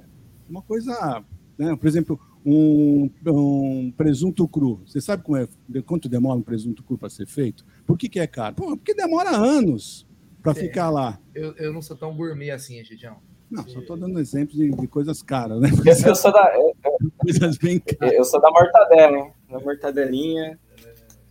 uma 0.49 0.63
coisa. 0.63 1.23
Né? 1.59 1.77
Por 1.77 1.87
exemplo, 1.87 2.19
um, 2.45 3.11
um, 3.27 3.93
presunto 3.97 4.47
cru. 4.49 4.83
Você 4.87 5.01
sabe 5.01 5.23
como 5.23 5.37
é, 5.37 5.49
quanto 5.85 6.09
demora 6.09 6.39
um 6.39 6.43
presunto 6.43 6.83
cru 6.83 6.97
para 6.97 7.11
ser 7.11 7.27
feito? 7.27 7.65
Por 7.87 7.99
que, 7.99 8.09
que 8.09 8.21
é 8.21 8.27
caro? 8.27 8.55
Pô, 8.55 8.77
porque 8.77 8.95
demora 8.95 9.31
anos 9.31 10.07
para 10.43 10.55
ficar 10.55 10.91
lá. 10.91 11.19
Eu, 11.35 11.55
eu 11.57 11.73
não 11.73 11.83
sou 11.83 11.97
tão 11.97 12.17
gourmet 12.17 12.51
assim, 12.51 12.83
Gidião. 12.85 13.17
Não, 13.51 13.67
só 13.69 13.81
estou 13.81 13.97
dando 13.97 14.21
exemplos 14.21 14.57
de, 14.57 14.71
de, 14.71 14.87
coisas 14.87 15.23
caras, 15.23 15.61
né? 15.61 15.71
Eu, 16.07 16.15
sou 16.15 16.33
da, 16.33 16.55
eu, 16.55 16.73
coisas 17.19 17.59
bem 17.59 17.81
caras. 17.81 18.15
Eu 18.15 18.25
sou 18.25 18.41
da 18.41 18.49
mortadela, 18.49 19.19
hein? 19.19 19.33
Da 19.51 19.59
mortadelinha, 19.59 20.59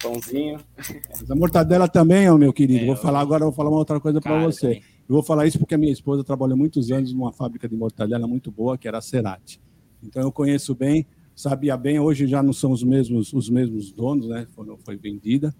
pãozinho. 0.03 0.59
Mas 1.09 1.31
a 1.31 1.35
mortadela 1.35 1.87
também, 1.87 2.29
ó, 2.29 2.37
meu 2.37 2.51
querido. 2.51 2.83
É, 2.83 2.87
vou 2.87 2.97
falar 2.97 3.21
agora, 3.21 3.45
vou 3.45 3.53
falar 3.53 3.69
uma 3.69 3.79
outra 3.79 4.01
coisa 4.01 4.19
para 4.19 4.43
você. 4.43 4.67
Também. 4.67 4.83
Eu 5.07 5.15
vou 5.15 5.23
falar 5.23 5.47
isso 5.47 5.57
porque 5.57 5.73
a 5.73 5.77
minha 5.77 5.93
esposa 5.93 6.23
trabalhou 6.23 6.57
muitos 6.57 6.91
anos 6.91 7.13
numa 7.13 7.31
fábrica 7.31 7.69
de 7.69 7.75
mortadela 7.75 8.27
muito 8.27 8.51
boa, 8.51 8.77
que 8.77 8.87
era 8.87 8.97
a 8.97 9.01
Cerati. 9.01 9.61
Então 10.03 10.21
eu 10.21 10.31
conheço 10.31 10.73
bem, 10.75 11.05
sabia 11.35 11.75
bem. 11.77 11.99
Hoje 11.99 12.27
já 12.27 12.41
não 12.41 12.53
são 12.53 12.71
os 12.71 12.83
mesmos 12.83 13.33
os 13.33 13.49
mesmos 13.49 13.91
donos, 13.91 14.27
né? 14.27 14.47
Foi, 14.55 14.65
foi 14.83 14.97
vendida, 14.97 15.53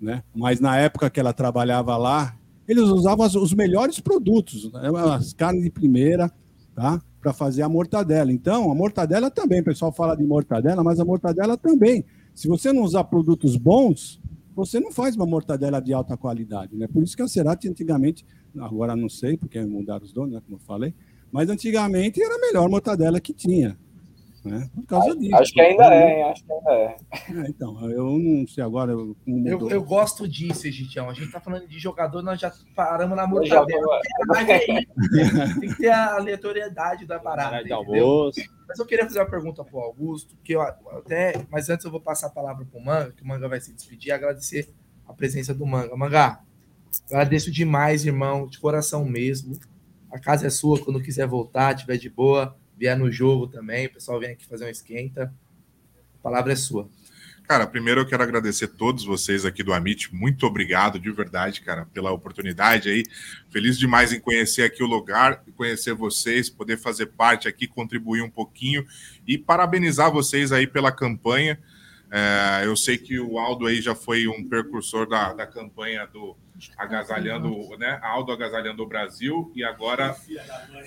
né? 0.00 0.22
Mas 0.34 0.60
na 0.60 0.76
época 0.76 1.10
que 1.10 1.20
ela 1.20 1.32
trabalhava 1.32 1.96
lá, 1.96 2.36
eles 2.68 2.84
usavam 2.84 3.26
os 3.26 3.54
melhores 3.54 4.00
produtos, 4.00 4.72
né? 4.72 4.90
as 5.14 5.32
carnes 5.32 5.62
de 5.62 5.70
primeira, 5.70 6.30
tá? 6.74 7.00
Para 7.20 7.32
fazer 7.32 7.62
a 7.62 7.68
mortadela. 7.68 8.32
Então, 8.32 8.70
a 8.70 8.74
mortadela 8.74 9.30
também, 9.30 9.60
o 9.60 9.64
pessoal 9.64 9.92
fala 9.92 10.16
de 10.16 10.24
mortadela, 10.24 10.82
mas 10.82 11.00
a 11.00 11.04
mortadela 11.04 11.56
também. 11.56 12.04
Se 12.34 12.48
você 12.48 12.72
não 12.72 12.82
usar 12.82 13.04
produtos 13.04 13.56
bons, 13.56 14.20
você 14.54 14.80
não 14.80 14.90
faz 14.90 15.16
uma 15.16 15.26
mortadela 15.26 15.80
de 15.80 15.92
alta 15.92 16.16
qualidade, 16.16 16.76
né? 16.76 16.86
Por 16.86 17.02
isso 17.02 17.16
que 17.16 17.22
a 17.22 17.28
Cerati 17.28 17.68
antigamente, 17.68 18.24
agora 18.58 18.96
não 18.96 19.08
sei, 19.08 19.36
porque 19.36 19.60
mudaram 19.64 20.04
os 20.04 20.12
donos, 20.12 20.34
né, 20.34 20.42
como 20.44 20.56
eu 20.56 20.60
falei, 20.60 20.94
mas 21.30 21.48
antigamente 21.48 22.22
era 22.22 22.34
a 22.34 22.38
melhor 22.38 22.68
mortadela 22.68 23.20
que 23.20 23.32
tinha. 23.32 23.76
Né? 24.46 24.70
Por 24.74 24.86
causa 24.86 25.08
Acho- 25.10 25.18
disso. 25.18 25.34
acho 25.36 25.52
que 25.52 25.60
ainda 25.60 25.84
é, 25.94 26.16
hein? 26.18 26.22
Acho 26.30 26.44
que 26.44 26.52
ainda 26.52 26.70
é. 26.70 26.96
É, 27.30 27.48
então, 27.48 27.90
eu 27.90 28.18
não 28.18 28.46
sei 28.46 28.62
agora. 28.62 28.92
Eu, 28.92 29.16
Eu, 29.26 29.70
eu 29.70 29.82
gosto 29.82 30.28
disso, 30.28 30.66
Egitião. 30.66 31.10
A 31.10 31.14
gente 31.14 31.32
tá 31.32 31.40
falando 31.40 31.66
de 31.66 31.78
jogador, 31.78 32.22
nós 32.22 32.40
já 32.40 32.52
paramos 32.74 33.16
na 33.16 33.26
mortadela. 33.26 34.00
é. 34.48 34.58
Tem 35.60 35.68
que 35.70 35.76
ter 35.78 35.88
a 35.88 36.14
aleatoriedade 36.14 37.06
da 37.06 37.18
parada. 37.18 37.64
de 37.64 37.72
almoço. 37.72 38.40
Mas 38.68 38.78
eu 38.78 38.86
queria 38.86 39.04
fazer 39.04 39.18
uma 39.20 39.30
pergunta 39.30 39.64
pro 39.64 39.78
Augusto, 39.80 40.36
que 40.42 40.52
eu 40.54 40.60
até. 40.62 41.44
Mas 41.50 41.68
antes 41.68 41.84
eu 41.84 41.90
vou 41.90 42.00
passar 42.00 42.28
a 42.28 42.30
palavra 42.30 42.64
pro 42.64 42.80
Manga, 42.80 43.12
que 43.12 43.22
o 43.22 43.26
Manga 43.26 43.48
vai 43.48 43.60
se 43.60 43.72
despedir 43.72 44.08
e 44.08 44.12
agradecer 44.12 44.72
a 45.06 45.12
presença 45.12 45.54
do 45.54 45.64
Manga. 45.66 45.96
Manga, 45.96 46.40
agradeço 47.10 47.50
demais, 47.50 48.04
irmão, 48.06 48.46
de 48.46 48.58
coração 48.58 49.04
mesmo. 49.04 49.58
A 50.10 50.18
casa 50.18 50.46
é 50.46 50.50
sua 50.50 50.78
quando 50.82 51.02
quiser 51.02 51.26
voltar, 51.26 51.74
tiver 51.74 51.96
de 51.96 52.08
boa, 52.08 52.56
vier 52.76 52.96
no 52.98 53.10
jogo 53.10 53.46
também. 53.46 53.86
O 53.86 53.92
pessoal 53.92 54.20
vem 54.20 54.30
aqui 54.30 54.46
fazer 54.46 54.66
um 54.66 54.68
esquenta. 54.68 55.32
A 56.18 56.22
palavra 56.22 56.52
é 56.52 56.56
sua. 56.56 56.88
Cara, 57.46 57.64
primeiro 57.64 58.00
eu 58.00 58.06
quero 58.06 58.24
agradecer 58.24 58.66
todos 58.66 59.04
vocês 59.04 59.44
aqui 59.44 59.62
do 59.62 59.72
Amit. 59.72 60.12
Muito 60.12 60.44
obrigado, 60.46 60.98
de 60.98 61.12
verdade, 61.12 61.60
cara, 61.60 61.86
pela 61.86 62.10
oportunidade 62.10 62.88
aí. 62.88 63.04
Feliz 63.50 63.78
demais 63.78 64.12
em 64.12 64.18
conhecer 64.18 64.62
aqui 64.62 64.82
o 64.82 64.86
lugar, 64.86 65.44
conhecer 65.56 65.94
vocês, 65.94 66.50
poder 66.50 66.76
fazer 66.76 67.06
parte 67.06 67.46
aqui, 67.46 67.68
contribuir 67.68 68.20
um 68.20 68.30
pouquinho 68.30 68.84
e 69.24 69.38
parabenizar 69.38 70.10
vocês 70.10 70.50
aí 70.50 70.66
pela 70.66 70.90
campanha. 70.90 71.56
É, 72.18 72.64
eu 72.64 72.74
sei 72.74 72.96
que 72.96 73.20
o 73.20 73.38
Aldo 73.38 73.66
aí 73.66 73.82
já 73.82 73.94
foi 73.94 74.26
um 74.26 74.48
precursor 74.48 75.06
da, 75.06 75.34
da 75.34 75.46
campanha 75.46 76.06
do 76.06 76.34
Agasalhando, 76.78 77.76
né? 77.76 78.00
Aldo 78.02 78.32
Agasalhando 78.32 78.82
o 78.82 78.86
Brasil 78.86 79.52
e 79.54 79.62
agora 79.62 80.16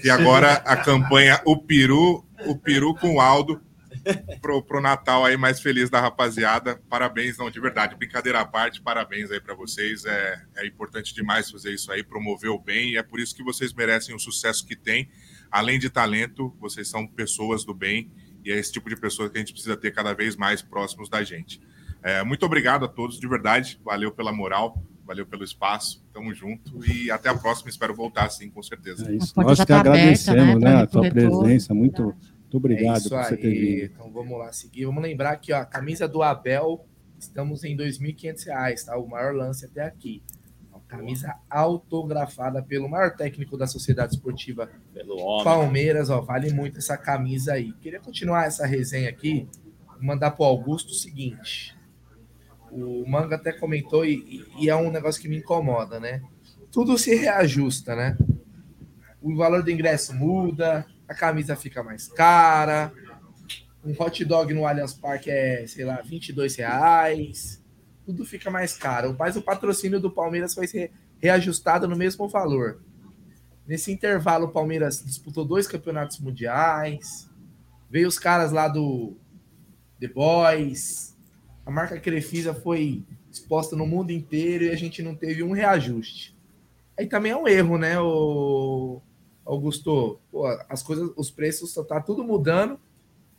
e 0.03 0.09
agora 0.09 0.53
a 0.53 0.75
campanha 0.75 1.39
O 1.45 1.55
Peru, 1.55 2.25
o 2.47 2.57
Peru 2.57 2.95
com 2.95 3.17
o 3.17 3.21
Aldo 3.21 3.61
pro, 4.41 4.63
pro 4.63 4.81
Natal 4.81 5.23
aí 5.23 5.37
mais 5.37 5.59
feliz 5.61 5.87
da 5.87 6.01
rapaziada. 6.01 6.81
Parabéns, 6.89 7.37
não, 7.37 7.51
de 7.51 7.59
verdade, 7.59 7.95
brincadeira 7.95 8.39
à 8.39 8.45
parte, 8.45 8.81
parabéns 8.81 9.29
aí 9.29 9.39
para 9.39 9.53
vocês. 9.53 10.05
É, 10.05 10.41
é 10.57 10.65
importante 10.65 11.13
demais 11.13 11.51
fazer 11.51 11.71
isso 11.71 11.91
aí, 11.91 12.03
promover 12.03 12.49
o 12.49 12.57
bem, 12.57 12.93
e 12.93 12.97
é 12.97 13.03
por 13.03 13.19
isso 13.19 13.35
que 13.35 13.43
vocês 13.43 13.71
merecem 13.71 14.15
o 14.15 14.19
sucesso 14.19 14.65
que 14.65 14.75
têm. 14.75 15.07
Além 15.51 15.77
de 15.77 15.91
talento, 15.91 16.55
vocês 16.59 16.87
são 16.87 17.05
pessoas 17.05 17.63
do 17.63 17.73
bem, 17.75 18.11
e 18.43 18.51
é 18.51 18.57
esse 18.57 18.71
tipo 18.71 18.89
de 18.89 18.95
pessoa 18.95 19.29
que 19.29 19.37
a 19.37 19.39
gente 19.39 19.53
precisa 19.53 19.75
ter 19.75 19.91
cada 19.91 20.13
vez 20.13 20.35
mais 20.35 20.61
próximos 20.61 21.09
da 21.09 21.23
gente. 21.23 21.61
É, 22.01 22.23
muito 22.23 22.45
obrigado 22.45 22.85
a 22.85 22.87
todos, 22.87 23.19
de 23.19 23.27
verdade. 23.27 23.79
Valeu 23.83 24.11
pela 24.11 24.31
moral, 24.31 24.81
valeu 25.05 25.25
pelo 25.25 25.43
espaço. 25.43 26.03
Tamo 26.13 26.33
junto 26.33 26.85
e 26.85 27.11
até 27.11 27.29
a 27.29 27.35
próxima. 27.35 27.69
Espero 27.69 27.93
voltar 27.93 28.29
sim, 28.29 28.49
com 28.49 28.63
certeza. 28.63 29.09
É 29.09 29.15
isso. 29.15 29.33
Nós 29.35 29.63
que 29.63 29.73
agradecemos 29.73 30.61
né, 30.61 30.75
a 30.75 30.87
tua 30.87 31.09
presença. 31.09 31.73
Muito, 31.73 32.03
muito 32.03 32.57
obrigado 32.57 33.05
É 33.05 33.09
por 33.09 33.23
você 33.23 33.37
ter 33.37 33.47
aí. 33.47 33.59
vindo. 33.59 33.83
Então 33.93 34.11
vamos 34.11 34.37
lá 34.39 34.51
seguir. 34.53 34.85
Vamos 34.85 35.03
lembrar 35.03 35.35
que 35.37 35.51
ó, 35.51 35.57
a 35.57 35.65
camisa 35.65 36.07
do 36.07 36.23
Abel, 36.23 36.85
estamos 37.17 37.63
em 37.63 37.75
2.500 37.75 38.45
reais, 38.45 38.83
tá? 38.85 38.97
O 38.97 39.07
maior 39.07 39.35
lance 39.35 39.65
até 39.65 39.81
aqui. 39.81 40.23
Camisa 40.89 41.35
autografada 41.47 42.63
pelo 42.63 42.89
maior 42.89 43.15
técnico 43.15 43.55
da 43.55 43.67
Sociedade 43.67 44.15
Esportiva. 44.15 44.69
Palmeiras, 45.43 46.09
ó, 46.09 46.19
vale 46.19 46.51
muito 46.51 46.79
essa 46.79 46.97
camisa 46.97 47.53
aí. 47.53 47.71
Queria 47.73 47.99
continuar 47.99 48.47
essa 48.47 48.65
resenha 48.65 49.07
aqui, 49.07 49.47
mandar 50.01 50.31
pro 50.31 50.43
Augusto 50.43 50.89
o 50.89 50.95
seguinte. 50.95 51.77
O 52.71 53.07
Manga 53.07 53.35
até 53.35 53.53
comentou 53.53 54.03
e, 54.03 54.43
e 54.59 54.67
é 54.67 54.75
um 54.75 54.91
negócio 54.91 55.21
que 55.21 55.29
me 55.29 55.37
incomoda, 55.37 55.99
né? 55.99 56.23
Tudo 56.71 56.97
se 56.97 57.15
reajusta, 57.15 57.95
né? 57.95 58.17
O 59.21 59.35
valor 59.35 59.61
do 59.61 59.69
ingresso 59.69 60.15
muda, 60.15 60.85
a 61.07 61.13
camisa 61.13 61.55
fica 61.55 61.83
mais 61.83 62.07
cara, 62.07 62.91
um 63.85 63.93
hot 63.97 64.25
dog 64.25 64.53
no 64.53 64.65
Allianz 64.65 64.93
Parque 64.93 65.29
é, 65.29 65.67
sei 65.67 65.85
lá, 65.85 66.01
22 66.01 66.55
reais, 66.55 67.58
tudo 68.09 68.25
fica 68.25 68.49
mais 68.49 68.75
caro. 68.75 69.15
Mas 69.17 69.35
o 69.35 69.41
patrocínio 69.41 69.99
do 69.99 70.09
Palmeiras 70.09 70.55
foi 70.55 70.65
ser 70.65 70.91
reajustado 71.21 71.87
no 71.87 71.95
mesmo 71.95 72.27
valor. 72.27 72.81
Nesse 73.67 73.91
intervalo, 73.91 74.47
o 74.47 74.51
Palmeiras 74.51 75.03
disputou 75.05 75.45
dois 75.45 75.67
campeonatos 75.67 76.19
mundiais, 76.19 77.29
veio 77.87 78.07
os 78.07 78.17
caras 78.17 78.51
lá 78.51 78.67
do 78.67 79.15
The 79.99 80.07
Boys, 80.07 81.15
a 81.63 81.69
marca 81.69 81.99
Crefisa 81.99 82.51
foi 82.51 83.03
exposta 83.31 83.75
no 83.75 83.85
mundo 83.85 84.09
inteiro 84.09 84.63
e 84.63 84.71
a 84.71 84.75
gente 84.75 85.03
não 85.03 85.13
teve 85.13 85.43
um 85.43 85.51
reajuste. 85.51 86.35
Aí 86.97 87.05
também 87.05 87.31
é 87.31 87.37
um 87.37 87.47
erro, 87.47 87.77
né, 87.77 87.99
o 87.99 88.99
Augusto? 89.45 90.19
Pô, 90.31 90.47
as 90.67 90.81
coisas, 90.81 91.11
os 91.15 91.29
preços 91.29 91.75
tá 91.87 92.01
tudo 92.01 92.23
mudando 92.23 92.79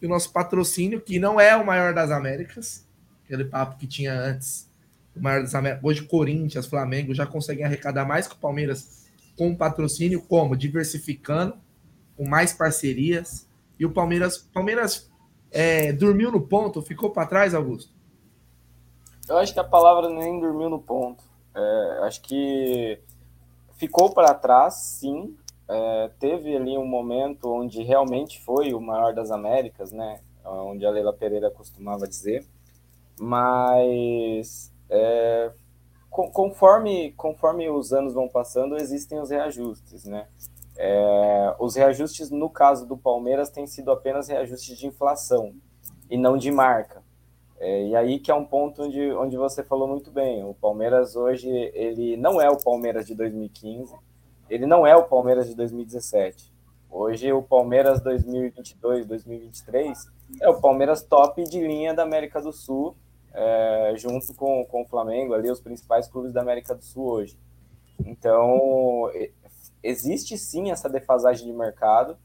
e 0.00 0.06
o 0.06 0.08
nosso 0.08 0.32
patrocínio, 0.32 1.00
que 1.00 1.18
não 1.18 1.40
é 1.40 1.56
o 1.56 1.66
maior 1.66 1.92
das 1.92 2.12
Américas, 2.12 2.86
aquele 3.30 3.44
papo 3.44 3.76
que 3.76 3.86
tinha 3.86 4.12
antes, 4.12 4.68
o 5.16 5.20
maior 5.20 5.42
das 5.42 5.52
hoje 5.82 6.02
Corinthians, 6.02 6.66
Flamengo 6.66 7.14
já 7.14 7.24
conseguem 7.24 7.64
arrecadar 7.64 8.04
mais 8.04 8.26
que 8.26 8.34
o 8.34 8.38
Palmeiras 8.38 9.08
com 9.36 9.54
patrocínio, 9.54 10.20
como 10.22 10.56
diversificando, 10.56 11.54
com 12.16 12.28
mais 12.28 12.52
parcerias. 12.52 13.48
E 13.78 13.86
o 13.86 13.92
Palmeiras, 13.92 14.38
Palmeiras 14.52 15.10
é, 15.50 15.92
dormiu 15.92 16.30
no 16.32 16.40
ponto, 16.40 16.82
ficou 16.82 17.10
para 17.10 17.26
trás, 17.26 17.54
Augusto? 17.54 17.92
Eu 19.28 19.38
acho 19.38 19.54
que 19.54 19.60
a 19.60 19.64
palavra 19.64 20.10
nem 20.10 20.40
dormiu 20.40 20.68
no 20.68 20.80
ponto. 20.80 21.22
É, 21.54 22.00
acho 22.02 22.20
que 22.22 22.98
ficou 23.76 24.12
para 24.12 24.34
trás, 24.34 24.74
sim. 24.74 25.36
É, 25.68 26.10
teve 26.18 26.56
ali 26.56 26.76
um 26.76 26.86
momento 26.86 27.48
onde 27.48 27.82
realmente 27.82 28.40
foi 28.40 28.74
o 28.74 28.80
maior 28.80 29.14
das 29.14 29.30
Américas, 29.30 29.92
né? 29.92 30.20
Onde 30.44 30.84
a 30.84 30.90
Leila 30.90 31.12
Pereira 31.12 31.50
costumava 31.50 32.08
dizer. 32.08 32.44
Mas 33.22 34.72
é, 34.88 35.52
co- 36.08 36.30
conforme, 36.30 37.12
conforme 37.12 37.68
os 37.68 37.92
anos 37.92 38.14
vão 38.14 38.26
passando, 38.26 38.78
existem 38.78 39.20
os 39.20 39.28
reajustes, 39.28 40.06
né? 40.06 40.26
É, 40.78 41.54
os 41.58 41.76
reajustes, 41.76 42.30
no 42.30 42.48
caso 42.48 42.86
do 42.86 42.96
Palmeiras, 42.96 43.50
têm 43.50 43.66
sido 43.66 43.90
apenas 43.90 44.28
reajustes 44.28 44.78
de 44.78 44.86
inflação 44.86 45.54
e 46.08 46.16
não 46.16 46.38
de 46.38 46.50
marca. 46.50 47.02
É, 47.58 47.88
e 47.88 47.94
aí 47.94 48.18
que 48.18 48.30
é 48.30 48.34
um 48.34 48.46
ponto 48.46 48.84
onde, 48.84 49.12
onde 49.12 49.36
você 49.36 49.62
falou 49.62 49.86
muito 49.86 50.10
bem. 50.10 50.42
O 50.42 50.54
Palmeiras 50.54 51.14
hoje, 51.14 51.46
ele 51.74 52.16
não 52.16 52.40
é 52.40 52.48
o 52.48 52.56
Palmeiras 52.56 53.06
de 53.06 53.14
2015, 53.14 53.94
ele 54.48 54.64
não 54.64 54.86
é 54.86 54.96
o 54.96 55.04
Palmeiras 55.04 55.46
de 55.46 55.54
2017. 55.54 56.50
Hoje, 56.90 57.30
o 57.34 57.42
Palmeiras 57.42 58.00
2022, 58.00 59.04
2023 59.04 60.06
é 60.40 60.48
o 60.48 60.58
Palmeiras 60.58 61.02
top 61.02 61.44
de 61.44 61.60
linha 61.60 61.92
da 61.92 62.02
América 62.02 62.40
do 62.40 62.50
Sul, 62.50 62.96
é, 63.32 63.94
junto 63.96 64.34
com, 64.34 64.64
com 64.66 64.82
o 64.82 64.86
Flamengo, 64.86 65.34
ali, 65.34 65.50
os 65.50 65.60
principais 65.60 66.08
clubes 66.08 66.32
da 66.32 66.40
América 66.40 66.74
do 66.74 66.82
Sul 66.84 67.06
hoje. 67.10 67.38
Então, 68.04 69.10
existe 69.82 70.36
sim 70.38 70.70
essa 70.70 70.88
defasagem 70.88 71.46
de 71.46 71.52
mercado. 71.52 72.16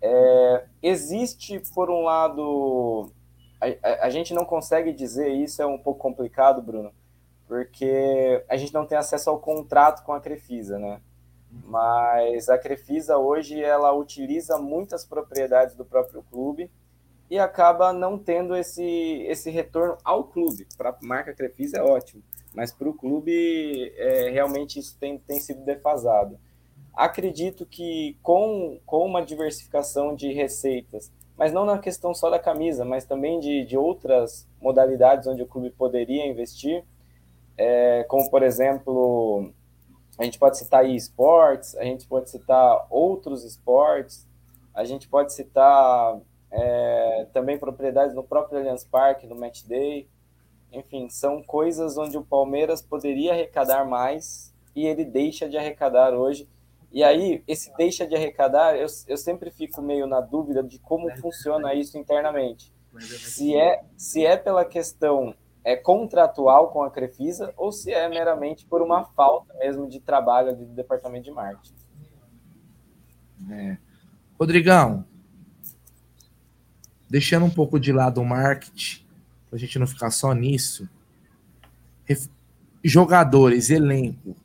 É, 0.00 0.64
existe, 0.82 1.60
por 1.74 1.90
um 1.90 2.02
lado, 2.02 3.10
a, 3.60 3.66
a- 3.66 4.06
a 4.06 4.10
gente 4.10 4.32
não 4.32 4.44
consegue 4.44 4.92
dizer 4.92 5.28
isso, 5.30 5.60
é 5.60 5.66
um 5.66 5.78
pouco 5.78 6.00
complicado, 6.00 6.62
Bruno, 6.62 6.92
porque 7.46 8.44
a 8.48 8.56
gente 8.56 8.72
não 8.72 8.86
tem 8.86 8.96
acesso 8.98 9.30
ao 9.30 9.38
contrato 9.40 10.04
com 10.04 10.12
a 10.12 10.20
Crefisa, 10.20 10.78
né? 10.78 11.00
Mas 11.64 12.48
a 12.48 12.58
Crefisa 12.58 13.16
hoje 13.16 13.60
ela 13.62 13.92
utiliza 13.92 14.58
muitas 14.58 15.04
propriedades 15.04 15.74
do 15.74 15.84
próprio 15.84 16.22
clube 16.30 16.70
e 17.30 17.38
acaba 17.38 17.92
não 17.92 18.18
tendo 18.18 18.56
esse, 18.56 18.82
esse 19.28 19.50
retorno 19.50 19.98
ao 20.04 20.24
clube. 20.24 20.66
Para 20.76 20.90
a 20.90 20.96
marca 21.02 21.34
Crefisa 21.34 21.78
é 21.78 21.82
ótimo, 21.82 22.22
mas 22.54 22.72
para 22.72 22.88
o 22.88 22.94
clube 22.94 23.92
é, 23.96 24.30
realmente 24.30 24.78
isso 24.78 24.96
tem, 24.98 25.18
tem 25.18 25.38
sido 25.40 25.64
defasado. 25.64 26.38
Acredito 26.94 27.64
que 27.64 28.16
com, 28.22 28.80
com 28.84 29.06
uma 29.06 29.24
diversificação 29.24 30.14
de 30.14 30.32
receitas, 30.32 31.12
mas 31.36 31.52
não 31.52 31.64
na 31.64 31.78
questão 31.78 32.12
só 32.12 32.28
da 32.28 32.38
camisa, 32.38 32.84
mas 32.84 33.04
também 33.04 33.38
de, 33.38 33.64
de 33.64 33.76
outras 33.76 34.48
modalidades 34.60 35.28
onde 35.28 35.42
o 35.42 35.46
clube 35.46 35.70
poderia 35.70 36.26
investir, 36.26 36.84
é, 37.56 38.04
como 38.04 38.28
por 38.30 38.42
exemplo, 38.42 39.52
a 40.18 40.24
gente 40.24 40.38
pode 40.38 40.58
citar 40.58 40.84
esportes, 40.88 41.76
a 41.76 41.84
gente 41.84 42.06
pode 42.08 42.30
citar 42.30 42.86
outros 42.90 43.44
esportes, 43.44 44.26
a 44.74 44.84
gente 44.84 45.08
pode 45.08 45.32
citar 45.32 46.18
é, 46.50 47.26
também 47.32 47.58
propriedades 47.58 48.14
no 48.14 48.22
próprio 48.22 48.58
Allianz 48.58 48.84
Parque, 48.84 49.26
no 49.26 49.36
Match 49.36 49.64
Day. 49.64 50.08
Enfim, 50.72 51.08
são 51.08 51.42
coisas 51.42 51.96
onde 51.96 52.16
o 52.16 52.24
Palmeiras 52.24 52.82
poderia 52.82 53.32
arrecadar 53.32 53.84
mais 53.84 54.54
e 54.74 54.86
ele 54.86 55.04
deixa 55.04 55.48
de 55.48 55.56
arrecadar 55.56 56.14
hoje. 56.14 56.48
E 56.90 57.02
aí, 57.04 57.42
esse 57.46 57.74
deixa 57.76 58.06
de 58.06 58.14
arrecadar, 58.14 58.76
eu, 58.76 58.86
eu 59.06 59.16
sempre 59.16 59.50
fico 59.50 59.82
meio 59.82 60.06
na 60.06 60.20
dúvida 60.20 60.62
de 60.62 60.78
como 60.78 61.10
funciona 61.18 61.74
isso 61.74 61.98
internamente. 61.98 62.72
Se 62.98 63.54
é, 63.54 63.84
se 63.96 64.24
é 64.24 64.36
pela 64.36 64.64
questão 64.64 65.34
é 65.64 65.76
contratual 65.76 66.70
com 66.70 66.82
a 66.82 66.90
Crefisa 66.90 67.52
ou 67.54 67.70
se 67.70 67.92
é 67.92 68.08
meramente 68.08 68.64
por 68.64 68.80
uma 68.80 69.04
falta 69.04 69.52
mesmo 69.54 69.86
de 69.86 70.00
trabalho 70.00 70.56
do 70.56 70.64
departamento 70.64 71.24
de 71.24 71.30
marketing. 71.30 71.74
É. 73.50 73.76
Rodrigão, 74.40 75.04
deixando 77.08 77.46
um 77.46 77.50
pouco 77.50 77.78
de 77.78 77.92
lado 77.92 78.20
o 78.20 78.24
marketing, 78.24 79.02
para 79.48 79.56
a 79.56 79.58
gente 79.58 79.78
não 79.78 79.86
ficar 79.86 80.10
só 80.10 80.32
nisso, 80.32 80.88
jogadores, 82.84 83.70
elenco, 83.70 84.30
o 84.30 84.36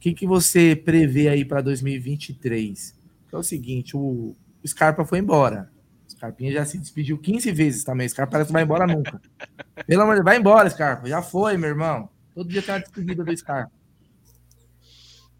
que, 0.00 0.12
que 0.12 0.26
você 0.26 0.74
prevê 0.74 1.28
aí 1.28 1.44
para 1.44 1.60
2023? 1.60 2.94
É 3.32 3.36
o 3.36 3.42
seguinte, 3.42 3.96
o 3.96 4.34
Scarpa 4.66 5.04
foi 5.04 5.20
embora. 5.20 5.70
O 6.06 6.10
Scarpinha 6.10 6.52
já 6.52 6.64
se 6.64 6.76
despediu 6.76 7.16
15 7.16 7.50
vezes 7.52 7.84
também. 7.84 8.06
O 8.06 8.10
Scarpa 8.10 8.32
parece 8.32 8.48
que 8.48 8.52
vai 8.52 8.64
embora 8.64 8.86
nunca. 8.86 9.20
Pelo 9.86 10.02
amor 10.02 10.12
de 10.12 10.16
Deus, 10.18 10.24
vai 10.24 10.36
embora, 10.36 10.68
Scarpa. 10.68 11.08
Já 11.08 11.22
foi, 11.22 11.56
meu 11.56 11.70
irmão. 11.70 12.10
Todo 12.34 12.48
dia 12.48 12.60
tem 12.62 12.74
uma 12.74 12.80
despedida 12.80 13.24
do 13.24 13.36
Scarpa. 13.36 13.72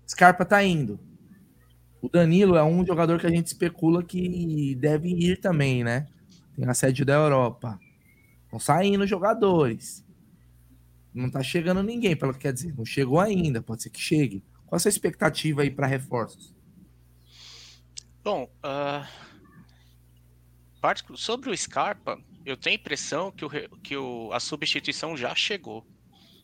Scarpa 0.09 0.45
tá 0.45 0.63
indo. 0.63 0.99
O 2.01 2.09
Danilo 2.09 2.57
é 2.57 2.65
um 2.65 2.85
jogador 2.85 3.19
que 3.19 3.27
a 3.27 3.31
gente 3.31 3.47
especula 3.47 4.03
que 4.03 4.75
deve 4.77 5.09
ir 5.09 5.39
também, 5.39 5.85
né? 5.85 6.07
Tem 6.55 6.69
a 6.69 6.75
sede 6.75 7.05
da 7.05 7.15
Europa. 7.15 7.79
Estão 8.45 8.59
saindo 8.59 9.07
jogadores. 9.07 10.05
Não 11.15 11.31
tá 11.31 11.43
chegando 11.43 11.83
ninguém, 11.83 12.17
pelo 12.17 12.33
que 12.33 12.41
quer 12.41 12.53
dizer. 12.53 12.75
Não 12.77 12.85
chegou 12.85 13.21
ainda, 13.21 13.63
pode 13.63 13.83
ser 13.83 13.91
que 13.91 14.01
chegue. 14.01 14.43
Qual 14.67 14.77
a 14.77 14.79
sua 14.79 14.89
expectativa 14.89 15.63
aí 15.63 15.71
para 15.71 15.87
reforços? 15.87 16.55
Bom, 18.25 18.51
uh, 18.65 19.07
sobre 21.17 21.51
o 21.51 21.57
Scarpa, 21.57 22.19
eu 22.45 22.57
tenho 22.57 22.77
a 22.77 22.81
impressão 22.81 23.31
que, 23.31 23.45
o, 23.45 23.51
que 23.83 23.97
o, 23.97 24.31
a 24.33 24.41
substituição 24.41 25.17
já 25.17 25.35
chegou, 25.35 25.87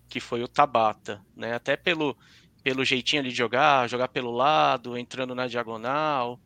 que 0.09 0.21
foi 0.21 0.43
o 0.43 0.49
Tabata, 0.49 1.25
né? 1.37 1.55
Até 1.55 1.77
pelo, 1.77 2.17
pelo 2.63 2.85
jeitinho 2.85 3.23
de 3.23 3.31
jogar, 3.31 3.89
jogar 3.89 4.09
pelo 4.09 4.31
lado, 4.31 4.97
entrando 4.97 5.35
na 5.35 5.47
diagonal. 5.47 6.41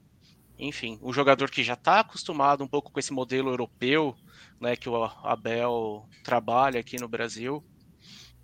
Enfim, 0.58 0.98
um 1.02 1.12
jogador 1.12 1.50
que 1.50 1.62
já 1.62 1.74
está 1.74 2.00
acostumado 2.00 2.62
um 2.62 2.68
pouco 2.68 2.92
com 2.92 3.00
esse 3.00 3.12
modelo 3.12 3.50
europeu, 3.50 4.14
né, 4.60 4.76
que 4.76 4.88
o 4.88 5.04
Abel 5.04 6.08
trabalha 6.22 6.78
aqui 6.80 7.00
no 7.00 7.08
Brasil, 7.08 7.64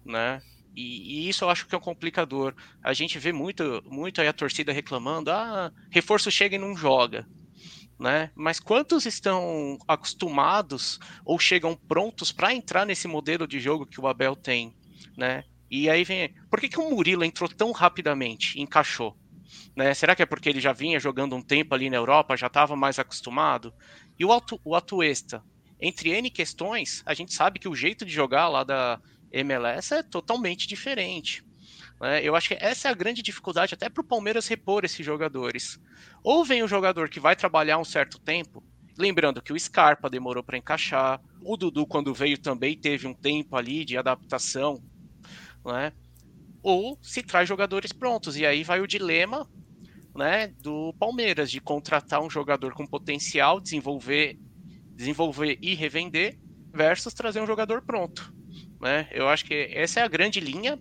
né? 0.05 0.43
E, 0.75 1.27
e, 1.27 1.29
isso 1.29 1.45
eu 1.45 1.51
acho 1.51 1.67
que 1.67 1.75
é 1.75 1.79
um 1.79 1.81
complicador. 1.81 2.55
A 2.83 2.93
gente 2.93 3.19
vê 3.19 3.33
muito, 3.33 3.83
muito 3.87 4.21
aí 4.21 4.29
a 4.29 4.33
torcida 4.33 4.73
reclamando: 4.73 5.31
ah, 5.31 5.73
reforço 5.91 6.31
chega 6.31 6.55
e 6.55 6.59
não 6.59 6.77
joga. 6.77 7.27
Né? 7.99 8.31
Mas 8.37 8.61
quantos 8.61 9.05
estão 9.07 9.77
acostumados 9.89 11.01
ou 11.25 11.37
chegam 11.37 11.75
prontos 11.75 12.31
para 12.31 12.55
entrar 12.55 12.87
nesse 12.87 13.09
modelo 13.09 13.45
de 13.45 13.59
jogo 13.59 13.87
que 13.87 14.01
o 14.01 14.07
Abel 14.07 14.37
tem, 14.37 14.73
né? 15.17 15.43
E 15.69 15.91
aí 15.91 16.05
vem, 16.05 16.33
por 16.49 16.61
que, 16.61 16.69
que 16.69 16.79
o 16.79 16.89
Murilo 16.89 17.25
entrou 17.25 17.49
tão 17.49 17.73
rapidamente, 17.73 18.61
encaixou? 18.61 19.17
Né? 19.77 19.95
Será 19.95 20.15
que 20.15 20.23
é 20.23 20.27
porque 20.27 20.49
ele 20.49 20.61
já 20.61 20.73
vinha 20.73 21.01
jogando 21.01 21.35
um 21.35 21.43
tempo 21.43 21.75
ali 21.75 21.89
na 21.89 21.97
Europa, 21.97 22.37
já 22.37 22.47
estava 22.47 22.77
mais 22.77 22.99
acostumado? 22.99 23.73
E 24.19 24.25
o, 24.25 24.33
Atu, 24.33 24.61
o 24.65 24.75
Atuesta, 24.75 25.43
entre 25.81 26.11
N 26.11 26.31
questões, 26.31 27.03
a 27.07 27.15
gente 27.15 27.33
sabe 27.33 27.59
que 27.59 27.69
o 27.69 27.75
jeito 27.75 28.05
de 28.05 28.13
jogar 28.13 28.49
lá 28.49 28.65
da 28.65 29.01
MLS 29.33 29.95
é 29.95 30.03
totalmente 30.03 30.67
diferente. 30.67 31.45
Né? 32.01 32.23
Eu 32.23 32.35
acho 32.35 32.49
que 32.49 32.57
essa 32.61 32.89
é 32.89 32.91
a 32.91 32.95
grande 32.95 33.23
dificuldade 33.23 33.75
até 33.75 33.89
para 33.89 34.01
o 34.01 34.07
Palmeiras 34.07 34.49
repor 34.49 34.85
esses 34.85 35.05
jogadores. 35.05 35.79
Ou 36.23 36.45
vem 36.45 36.63
um 36.63 36.69
jogador 36.69 37.09
que 37.09 37.21
vai 37.21 37.37
trabalhar 37.37 37.79
um 37.79 37.85
certo 37.85 38.19
tempo, 38.19 38.65
lembrando 38.97 39.43
que 39.43 39.53
o 39.53 39.59
Scarpa 39.59 40.11
demorou 40.11 40.43
para 40.43 40.59
encaixar, 40.59 41.21
o 41.43 41.57
Dudu, 41.57 41.87
quando 41.87 42.13
veio, 42.13 42.37
também 42.37 42.77
teve 42.77 43.07
um 43.07 43.15
tempo 43.15 43.57
ali 43.57 43.85
de 43.85 43.97
adaptação 43.97 44.83
né? 45.65 45.93
Ou 46.63 46.99
se 47.03 47.23
traz 47.23 47.49
jogadores 47.49 47.93
prontos. 47.93 48.37
E 48.37 48.45
aí 48.45 48.65
vai 48.65 48.81
o 48.81 48.87
dilema 48.87 49.49
né, 50.15 50.49
do 50.61 50.93
Palmeiras 50.95 51.51
de 51.51 51.61
contratar 51.61 52.21
um 52.21 52.29
jogador 52.29 52.75
com 52.75 52.87
potencial, 52.87 53.61
desenvolver, 53.61 54.39
desenvolver 54.95 55.59
e 55.63 55.75
revender, 55.75 56.39
versus 56.73 57.15
trazer 57.15 57.41
um 57.41 57.47
jogador 57.47 57.83
pronto. 57.83 58.35
Né? 58.81 59.09
Eu 59.13 59.29
acho 59.29 59.45
que 59.45 59.55
essa 59.73 60.01
é 60.01 60.03
a 60.03 60.09
grande 60.09 60.41
linha 60.41 60.79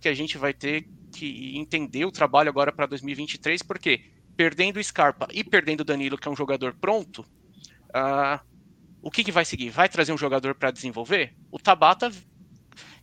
que 0.00 0.08
a 0.08 0.14
gente 0.14 0.36
vai 0.36 0.52
ter 0.52 0.88
que 1.12 1.56
entender 1.56 2.04
o 2.04 2.12
trabalho 2.12 2.48
agora 2.48 2.72
para 2.72 2.86
2023, 2.86 3.62
porque 3.62 4.04
perdendo 4.36 4.78
o 4.78 4.84
Scarpa 4.84 5.26
e 5.32 5.42
perdendo 5.42 5.80
o 5.80 5.84
Danilo, 5.84 6.16
que 6.16 6.28
é 6.28 6.30
um 6.30 6.36
jogador 6.36 6.74
pronto, 6.74 7.22
uh, 7.90 8.38
o 9.02 9.10
que, 9.10 9.24
que 9.24 9.32
vai 9.32 9.44
seguir? 9.44 9.70
Vai 9.70 9.88
trazer 9.88 10.12
um 10.12 10.18
jogador 10.18 10.54
para 10.54 10.70
desenvolver? 10.70 11.34
O 11.50 11.58
Tabata 11.58 12.10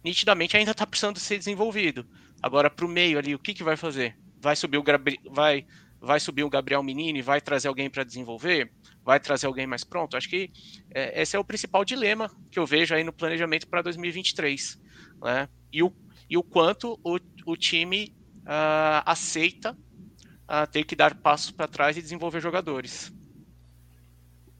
nitidamente 0.06 0.56
ainda 0.56 0.70
está 0.70 0.86
precisando 0.86 1.20
ser 1.20 1.40
desenvolvido. 1.40 2.06
Agora, 2.40 2.70
para 2.70 2.86
o 2.86 2.88
meio 2.88 3.18
ali, 3.18 3.34
o 3.34 3.40
que, 3.40 3.56
que 3.56 3.64
vai 3.64 3.76
fazer? 3.76 4.16
Vai 4.40 4.56
subir 4.56 4.78
o, 4.78 4.84
vai, 5.32 5.66
vai 6.00 6.20
subir 6.20 6.44
o 6.44 6.50
Gabriel 6.50 6.84
Menini? 6.84 7.24
Vai 7.24 7.42
trazer 7.42 7.70
alguém 7.70 7.90
para 7.90 8.04
desenvolver? 8.04 8.72
Vai 9.04 9.20
trazer 9.20 9.48
alguém 9.48 9.66
mais 9.66 9.84
pronto? 9.84 10.16
Acho 10.16 10.30
que 10.30 10.52
é, 10.92 11.20
esse 11.24 11.36
é 11.36 11.40
o 11.40 11.44
principal 11.44 11.84
dilema 11.84 12.30
que 12.52 12.60
eu 12.60 12.68
vejo 12.68 12.94
aí 12.94 13.04
no 13.04 13.12
planejamento 13.12 13.68
para 13.68 13.82
2023. 13.82 14.80
Né? 15.24 15.50
E, 15.74 15.82
o, 15.82 15.92
e 16.30 16.38
o 16.38 16.44
quanto 16.44 17.00
o, 17.04 17.18
o 17.44 17.58
time 17.58 18.16
uh, 18.42 19.02
aceita 19.08 19.72
uh, 19.72 20.68
ter 20.72 20.84
que 20.84 20.96
dar 20.96 21.16
passos 21.16 21.50
para 21.50 21.68
trás 21.68 21.98
e 21.98 22.02
desenvolver 22.02 22.42
jogadores. 22.42 23.12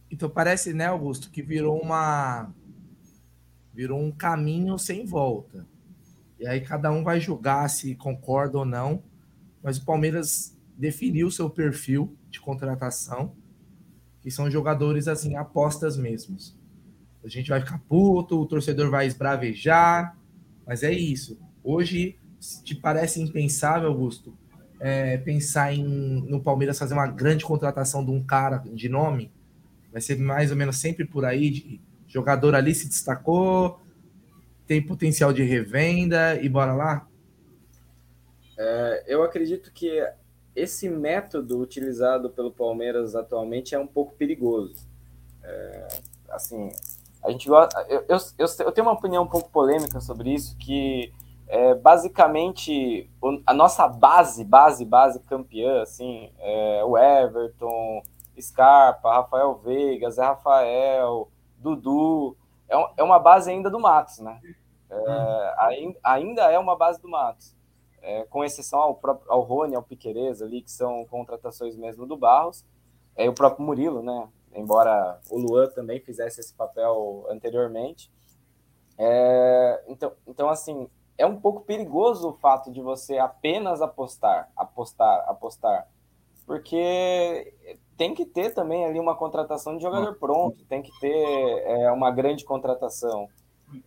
Então 0.10 0.28
parece, 0.28 0.74
né, 0.74 0.88
Augusto, 0.88 1.30
que 1.30 1.44
virou 1.44 1.80
uma 1.80 2.52
virou 3.76 4.02
um 4.02 4.12
caminho 4.12 4.80
sem 4.80 5.06
volta. 5.06 5.68
E 6.40 6.48
aí 6.48 6.62
cada 6.62 6.92
um 6.92 7.04
vai 7.04 7.20
julgar 7.20 7.70
se 7.70 7.94
concorda 7.96 8.58
ou 8.58 8.66
não, 8.66 9.04
mas 9.62 9.78
o 9.78 9.86
Palmeiras 9.86 10.58
definiu 10.78 11.30
seu 11.30 11.50
perfil 11.50 12.16
de 12.30 12.40
contratação, 12.40 13.34
que 14.22 14.32
são 14.32 14.50
jogadores 14.50 15.08
assim, 15.08 15.36
apostas 15.36 15.98
mesmos. 15.98 16.58
A 17.24 17.28
gente 17.28 17.50
vai 17.50 17.60
ficar 17.60 17.80
puto, 17.80 18.40
o 18.40 18.46
torcedor 18.46 18.90
vai 18.90 19.08
esbravejar, 19.08 20.18
mas 20.66 20.84
é 20.84 20.92
isso. 20.92 21.38
Hoje, 21.64 22.18
te 22.64 22.76
parece 22.76 23.22
impensável, 23.22 23.90
Augusto, 23.90 24.38
é, 24.80 25.18
pensar 25.18 25.74
em 25.74 25.84
no 25.84 26.42
Palmeiras 26.42 26.78
fazer 26.78 26.94
uma 26.94 27.08
grande 27.08 27.44
contratação 27.44 28.06
de 28.06 28.12
um 28.12 28.24
cara 28.24 28.60
de 28.74 28.88
nome? 28.88 29.32
Vai 29.92 30.02
ser 30.02 30.18
mais 30.20 30.52
ou 30.52 30.58
menos 30.58 30.78
sempre 30.78 31.06
por 31.06 31.26
aí, 31.26 31.50
de 31.50 31.82
jogador 32.16 32.56
ali 32.56 32.74
se 32.74 32.88
destacou, 32.88 33.80
tem 34.66 34.82
potencial 34.82 35.34
de 35.34 35.44
revenda 35.44 36.36
e 36.42 36.48
bora 36.48 36.74
lá? 36.74 37.08
É, 38.58 39.04
eu 39.06 39.22
acredito 39.22 39.72
que 39.74 40.02
esse 40.56 40.90
método 40.90 41.60
utilizado 41.60 42.30
pelo 42.30 42.52
Palmeiras 42.52 43.16
atualmente 43.16 43.76
é 43.76 43.80
um 43.80 43.86
pouco 43.86 44.16
perigoso. 44.16 44.88
É, 45.44 45.88
assim, 46.30 46.72
a 47.22 47.30
gente 47.32 47.50
eu, 47.50 47.56
eu, 47.90 48.06
eu, 48.08 48.48
eu, 48.60 48.72
tenho 48.72 48.88
uma 48.88 48.94
opinião 48.94 49.24
um 49.24 49.28
pouco 49.28 49.50
polêmica 49.50 50.00
sobre 50.00 50.34
isso, 50.34 50.56
que 50.58 51.12
é, 51.48 51.76
basicamente 51.76 53.10
a 53.46 53.54
nossa 53.54 53.88
base, 53.90 54.46
base, 54.46 54.86
base 54.86 55.20
campeã, 55.20 55.82
assim, 55.82 56.32
é, 56.40 56.82
o 56.86 56.98
Everton, 56.98 58.02
Scarpa, 58.40 59.16
Rafael 59.16 59.56
Veiga, 59.56 60.10
Zé 60.10 60.24
Rafael, 60.24 61.30
Dudu, 61.66 62.38
é, 62.70 62.76
é 62.98 63.04
uma 63.04 63.18
base 63.18 63.50
ainda 63.50 63.70
do 63.70 63.80
Matos, 63.80 64.20
né? 64.20 64.40
É, 64.90 65.88
hum. 65.88 65.96
ainda 66.04 66.52
é 66.52 66.60
uma 66.60 66.76
base 66.76 67.02
do 67.02 67.10
Matos, 67.10 67.56
é, 68.02 68.24
com 68.26 68.44
exceção 68.44 68.80
ao, 68.80 68.96
próprio, 68.96 69.32
ao 69.32 69.42
Rony, 69.42 69.76
ao 69.76 69.82
Piquerez 69.82 70.42
ali, 70.42 70.62
que 70.62 70.72
são 70.72 71.06
contratações 71.06 71.76
mesmo 71.76 72.06
do 72.06 72.16
Barros, 72.16 72.64
é 73.16 73.28
o 73.28 73.34
próprio 73.34 73.66
Murilo, 73.66 74.04
né? 74.04 74.30
Embora 74.54 75.20
o 75.30 75.38
Luan 75.38 75.68
também 75.70 76.00
fizesse 76.00 76.40
esse 76.40 76.54
papel 76.54 77.26
anteriormente. 77.30 78.12
É, 78.98 79.84
então, 79.88 80.12
então, 80.28 80.50
assim, 80.50 80.88
é 81.18 81.26
um 81.26 81.40
pouco 81.40 81.62
perigoso 81.62 82.30
o 82.30 82.34
fato 82.34 82.72
de 82.72 82.82
você 82.82 83.18
apenas 83.18 83.82
apostar, 83.82 84.50
apostar, 84.56 85.28
apostar, 85.28 85.88
porque 86.46 87.54
tem 87.98 88.14
que 88.14 88.26
ter 88.26 88.54
também 88.54 88.86
ali 88.86 89.00
uma 89.00 89.16
contratação 89.16 89.78
de 89.78 89.84
jogador 89.84 90.16
pronto, 90.16 90.64
tem 90.66 90.82
que 90.82 90.92
ter 91.00 91.64
é, 91.66 91.92
uma 91.92 92.12
grande 92.12 92.44
contratação. 92.44 93.28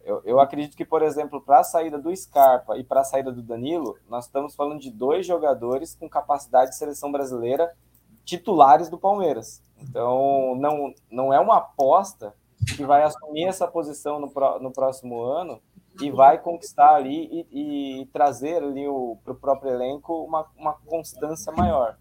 Eu, 0.04 0.20
eu 0.24 0.40
acredito 0.40 0.76
que, 0.76 0.84
por 0.84 1.02
exemplo, 1.02 1.40
para 1.40 1.60
a 1.60 1.64
saída 1.64 1.98
do 1.98 2.14
Scarpa 2.14 2.76
e 2.76 2.84
para 2.84 3.00
a 3.00 3.04
saída 3.04 3.30
do 3.30 3.42
Danilo, 3.42 3.96
nós 4.08 4.26
estamos 4.26 4.54
falando 4.54 4.80
de 4.80 4.90
dois 4.90 5.26
jogadores 5.26 5.94
com 5.94 6.08
capacidade 6.08 6.70
de 6.70 6.76
seleção 6.76 7.12
brasileira 7.12 7.72
titulares 8.24 8.90
do 8.90 8.98
Palmeiras. 8.98 9.62
Então, 9.80 10.54
não, 10.56 10.92
não 11.10 11.32
é 11.32 11.38
uma 11.40 11.58
aposta 11.58 12.34
que 12.76 12.84
vai 12.84 13.02
assumir 13.02 13.44
essa 13.44 13.66
posição 13.66 14.18
no, 14.18 14.32
no 14.60 14.72
próximo 14.72 15.22
ano 15.22 15.60
e 16.00 16.10
vai 16.10 16.38
conquistar 16.38 16.94
ali 16.94 17.46
e, 17.50 18.02
e 18.02 18.06
trazer 18.06 18.62
ali 18.62 18.84
para 19.24 19.32
o 19.32 19.36
próprio 19.36 19.72
elenco 19.72 20.24
uma, 20.24 20.46
uma 20.56 20.74
constância 20.86 21.52
maior. 21.52 21.96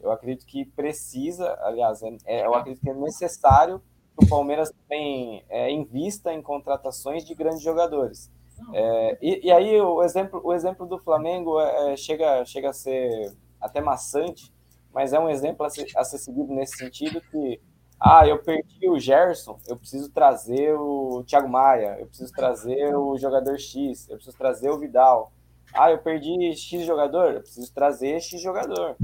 Eu 0.00 0.10
acredito 0.10 0.46
que 0.46 0.64
precisa, 0.64 1.58
aliás, 1.62 2.02
é, 2.02 2.16
é, 2.24 2.46
eu 2.46 2.54
acredito 2.54 2.82
que 2.82 2.90
é 2.90 2.94
necessário 2.94 3.80
que 4.16 4.24
o 4.24 4.28
Palmeiras 4.28 4.70
também 4.70 5.44
é, 5.48 5.70
invista 5.70 6.32
em 6.32 6.42
contratações 6.42 7.24
de 7.24 7.34
grandes 7.34 7.62
jogadores. 7.62 8.30
É, 8.72 9.18
e, 9.22 9.46
e, 9.46 9.52
aí 9.52 9.80
o 9.80 10.02
exemplo, 10.02 10.40
o 10.44 10.52
exemplo 10.52 10.86
do 10.86 10.98
Flamengo 10.98 11.60
é, 11.60 11.92
é, 11.92 11.96
chega, 11.96 12.44
chega 12.44 12.70
a 12.70 12.72
ser 12.72 13.32
até 13.60 13.80
maçante, 13.80 14.52
mas 14.92 15.12
é 15.12 15.18
um 15.18 15.28
exemplo 15.28 15.64
a 15.64 15.70
ser, 15.70 15.86
a 15.96 16.04
ser 16.04 16.18
seguido 16.18 16.52
nesse 16.52 16.76
sentido 16.76 17.20
que 17.20 17.60
Ah, 18.00 18.26
eu 18.26 18.38
perdi 18.42 18.88
o 18.88 18.98
Gerson, 18.98 19.58
eu 19.66 19.76
preciso 19.76 20.10
trazer 20.10 20.72
o 20.74 21.24
Thiago 21.24 21.48
Maia, 21.48 21.96
eu 21.98 22.06
preciso 22.06 22.32
trazer 22.32 22.94
o 22.94 23.16
jogador 23.18 23.58
X, 23.58 24.08
eu 24.08 24.16
preciso 24.16 24.36
trazer 24.36 24.70
o 24.70 24.78
Vidal. 24.78 25.32
Ah, 25.74 25.90
eu 25.90 25.98
perdi 25.98 26.54
X 26.56 26.84
jogador, 26.86 27.34
eu 27.34 27.40
preciso 27.40 27.72
trazer 27.74 28.20
X 28.20 28.40
jogador. 28.40 28.96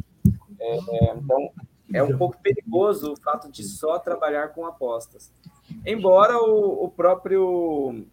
É, 0.64 0.76
é, 0.76 1.14
então, 1.14 1.50
é 1.92 2.02
um 2.02 2.16
pouco 2.16 2.38
perigoso 2.40 3.12
o 3.12 3.16
fato 3.16 3.50
de 3.52 3.62
só 3.62 3.98
trabalhar 3.98 4.48
com 4.48 4.66
apostas. 4.66 5.30
Embora 5.84 6.38
o, 6.38 6.84
o 6.84 6.88
próprio 6.88 8.04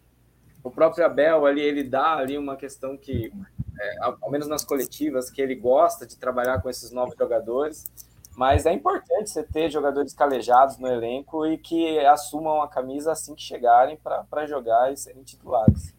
o 0.64 0.70
próprio 0.70 1.06
Abel 1.06 1.46
ali 1.46 1.62
ele 1.62 1.84
dá 1.84 2.16
ali 2.18 2.38
uma 2.38 2.56
questão 2.56 2.96
que 2.96 3.34
é, 3.80 3.98
ao 4.02 4.30
menos 4.30 4.48
nas 4.48 4.64
coletivas 4.64 5.32
que 5.32 5.42
ele 5.42 5.56
gosta 5.56 6.06
de 6.06 6.18
trabalhar 6.18 6.62
com 6.62 6.70
esses 6.70 6.92
novos 6.92 7.16
jogadores, 7.18 7.90
mas 8.36 8.66
é 8.66 8.74
importante 8.74 9.30
você 9.30 9.44
ter 9.44 9.70
jogadores 9.70 10.14
calejados 10.14 10.78
no 10.78 10.88
elenco 10.88 11.46
e 11.48 11.58
que 11.58 12.00
assumam 12.00 12.62
a 12.62 12.68
camisa 12.68 13.12
assim 13.12 13.34
que 13.34 13.42
chegarem 13.42 13.98
para 13.98 14.46
jogar 14.46 14.92
e 14.92 14.98
serem 14.98 15.24
titulares. 15.24 15.94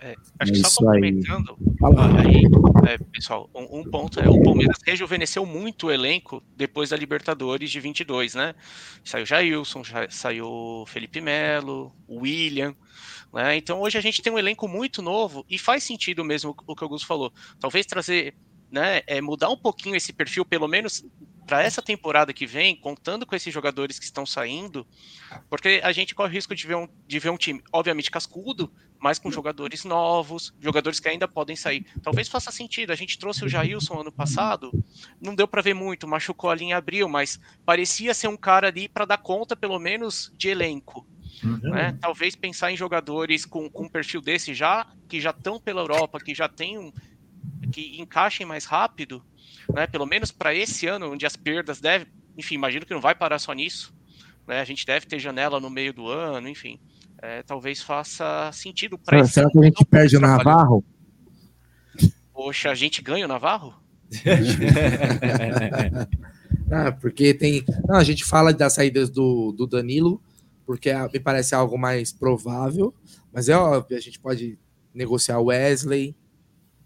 É, 0.00 0.14
acho 0.38 0.52
que 0.52 0.58
só 0.60 0.68
complementando 0.78 1.58
aí, 2.18 2.42
é, 2.88 2.98
pessoal, 2.98 3.50
um, 3.52 3.80
um, 3.80 3.84
ponto 3.84 4.20
é 4.20 4.28
o 4.28 4.40
Palmeiras 4.42 4.78
rejuvenesceu 4.86 5.44
muito 5.44 5.88
o 5.88 5.90
elenco 5.90 6.40
depois 6.56 6.90
da 6.90 6.96
Libertadores 6.96 7.68
de 7.68 7.80
22, 7.80 8.34
né? 8.34 8.54
Saiu 9.04 9.26
Jailson, 9.26 9.82
saiu 10.08 10.84
Felipe 10.86 11.20
Melo, 11.20 11.92
William, 12.08 12.76
né? 13.32 13.56
Então 13.56 13.80
hoje 13.80 13.98
a 13.98 14.00
gente 14.00 14.22
tem 14.22 14.32
um 14.32 14.38
elenco 14.38 14.68
muito 14.68 15.02
novo 15.02 15.44
e 15.50 15.58
faz 15.58 15.82
sentido 15.82 16.24
mesmo 16.24 16.54
o 16.66 16.76
que 16.76 16.82
o 16.82 16.86
Augusto 16.86 17.06
falou. 17.06 17.32
Talvez 17.58 17.84
trazer, 17.84 18.34
né, 18.70 19.02
é, 19.04 19.20
mudar 19.20 19.50
um 19.50 19.56
pouquinho 19.56 19.96
esse 19.96 20.12
perfil, 20.12 20.44
pelo 20.44 20.68
menos 20.68 21.04
para 21.48 21.62
essa 21.62 21.80
temporada 21.80 22.30
que 22.30 22.46
vem, 22.46 22.76
contando 22.76 23.24
com 23.24 23.34
esses 23.34 23.52
jogadores 23.52 23.98
que 23.98 24.04
estão 24.04 24.26
saindo, 24.26 24.86
porque 25.48 25.80
a 25.82 25.90
gente 25.92 26.14
corre 26.14 26.28
o 26.28 26.32
risco 26.32 26.54
de 26.54 26.66
ver 26.66 26.76
um, 26.76 26.86
de 27.06 27.18
ver 27.18 27.30
um 27.30 27.38
time, 27.38 27.62
obviamente, 27.72 28.10
cascudo, 28.10 28.70
mas 28.98 29.18
com 29.18 29.30
jogadores 29.30 29.82
novos, 29.82 30.52
jogadores 30.60 31.00
que 31.00 31.08
ainda 31.08 31.26
podem 31.26 31.56
sair. 31.56 31.86
Talvez 32.02 32.28
faça 32.28 32.50
sentido. 32.50 32.90
A 32.90 32.94
gente 32.94 33.18
trouxe 33.18 33.46
o 33.46 33.48
Jailson 33.48 33.98
ano 33.98 34.12
passado, 34.12 34.70
não 35.18 35.34
deu 35.34 35.48
para 35.48 35.62
ver 35.62 35.72
muito, 35.72 36.06
machucou 36.06 36.50
ali 36.50 36.66
em 36.66 36.74
abril, 36.74 37.08
mas 37.08 37.40
parecia 37.64 38.12
ser 38.12 38.28
um 38.28 38.36
cara 38.36 38.68
ali 38.68 38.86
para 38.86 39.06
dar 39.06 39.18
conta, 39.18 39.56
pelo 39.56 39.78
menos, 39.78 40.30
de 40.36 40.50
elenco. 40.50 41.06
Uhum. 41.42 41.60
Né? 41.62 41.96
Talvez 41.98 42.36
pensar 42.36 42.72
em 42.72 42.76
jogadores 42.76 43.46
com, 43.46 43.70
com 43.70 43.84
um 43.84 43.88
perfil 43.88 44.20
desse 44.20 44.52
já, 44.52 44.86
que 45.08 45.18
já 45.18 45.30
estão 45.30 45.58
pela 45.58 45.80
Europa, 45.80 46.20
que 46.20 46.34
já 46.34 46.46
tem 46.46 46.76
um, 46.76 46.92
que 47.72 47.98
encaixem 47.98 48.44
mais 48.44 48.66
rápido, 48.66 49.24
né? 49.72 49.86
Pelo 49.86 50.06
menos 50.06 50.30
para 50.30 50.54
esse 50.54 50.86
ano, 50.86 51.12
onde 51.12 51.26
as 51.26 51.36
perdas 51.36 51.80
devem, 51.80 52.06
enfim, 52.36 52.54
imagino 52.54 52.86
que 52.86 52.94
não 52.94 53.00
vai 53.00 53.14
parar 53.14 53.38
só 53.38 53.52
nisso, 53.52 53.94
né? 54.46 54.60
A 54.60 54.64
gente 54.64 54.86
deve 54.86 55.06
ter 55.06 55.18
janela 55.18 55.60
no 55.60 55.70
meio 55.70 55.92
do 55.92 56.08
ano, 56.08 56.48
enfim, 56.48 56.80
é, 57.20 57.42
talvez 57.42 57.82
faça 57.82 58.50
sentido 58.52 58.98
para 58.98 59.20
esse. 59.20 59.32
Será 59.32 59.50
que 59.50 59.58
a 59.58 59.62
gente 59.62 59.84
perde 59.84 60.16
o 60.16 60.20
Navarro? 60.20 60.84
Poxa, 62.32 62.70
a 62.70 62.74
gente 62.74 63.02
ganha 63.02 63.24
o 63.24 63.28
Navarro? 63.28 63.74
ah, 66.70 66.92
porque 66.92 67.34
tem. 67.34 67.64
Não, 67.86 67.96
a 67.96 68.04
gente 68.04 68.24
fala 68.24 68.54
das 68.54 68.74
saídas 68.74 69.10
do, 69.10 69.52
do 69.52 69.66
Danilo, 69.66 70.22
porque 70.64 70.88
é, 70.88 71.08
me 71.08 71.20
parece 71.20 71.54
algo 71.54 71.76
mais 71.76 72.12
provável, 72.12 72.94
mas 73.32 73.48
é 73.48 73.56
óbvio, 73.56 73.96
a 73.96 74.00
gente 74.00 74.18
pode 74.18 74.58
negociar 74.94 75.40
Wesley, 75.40 76.16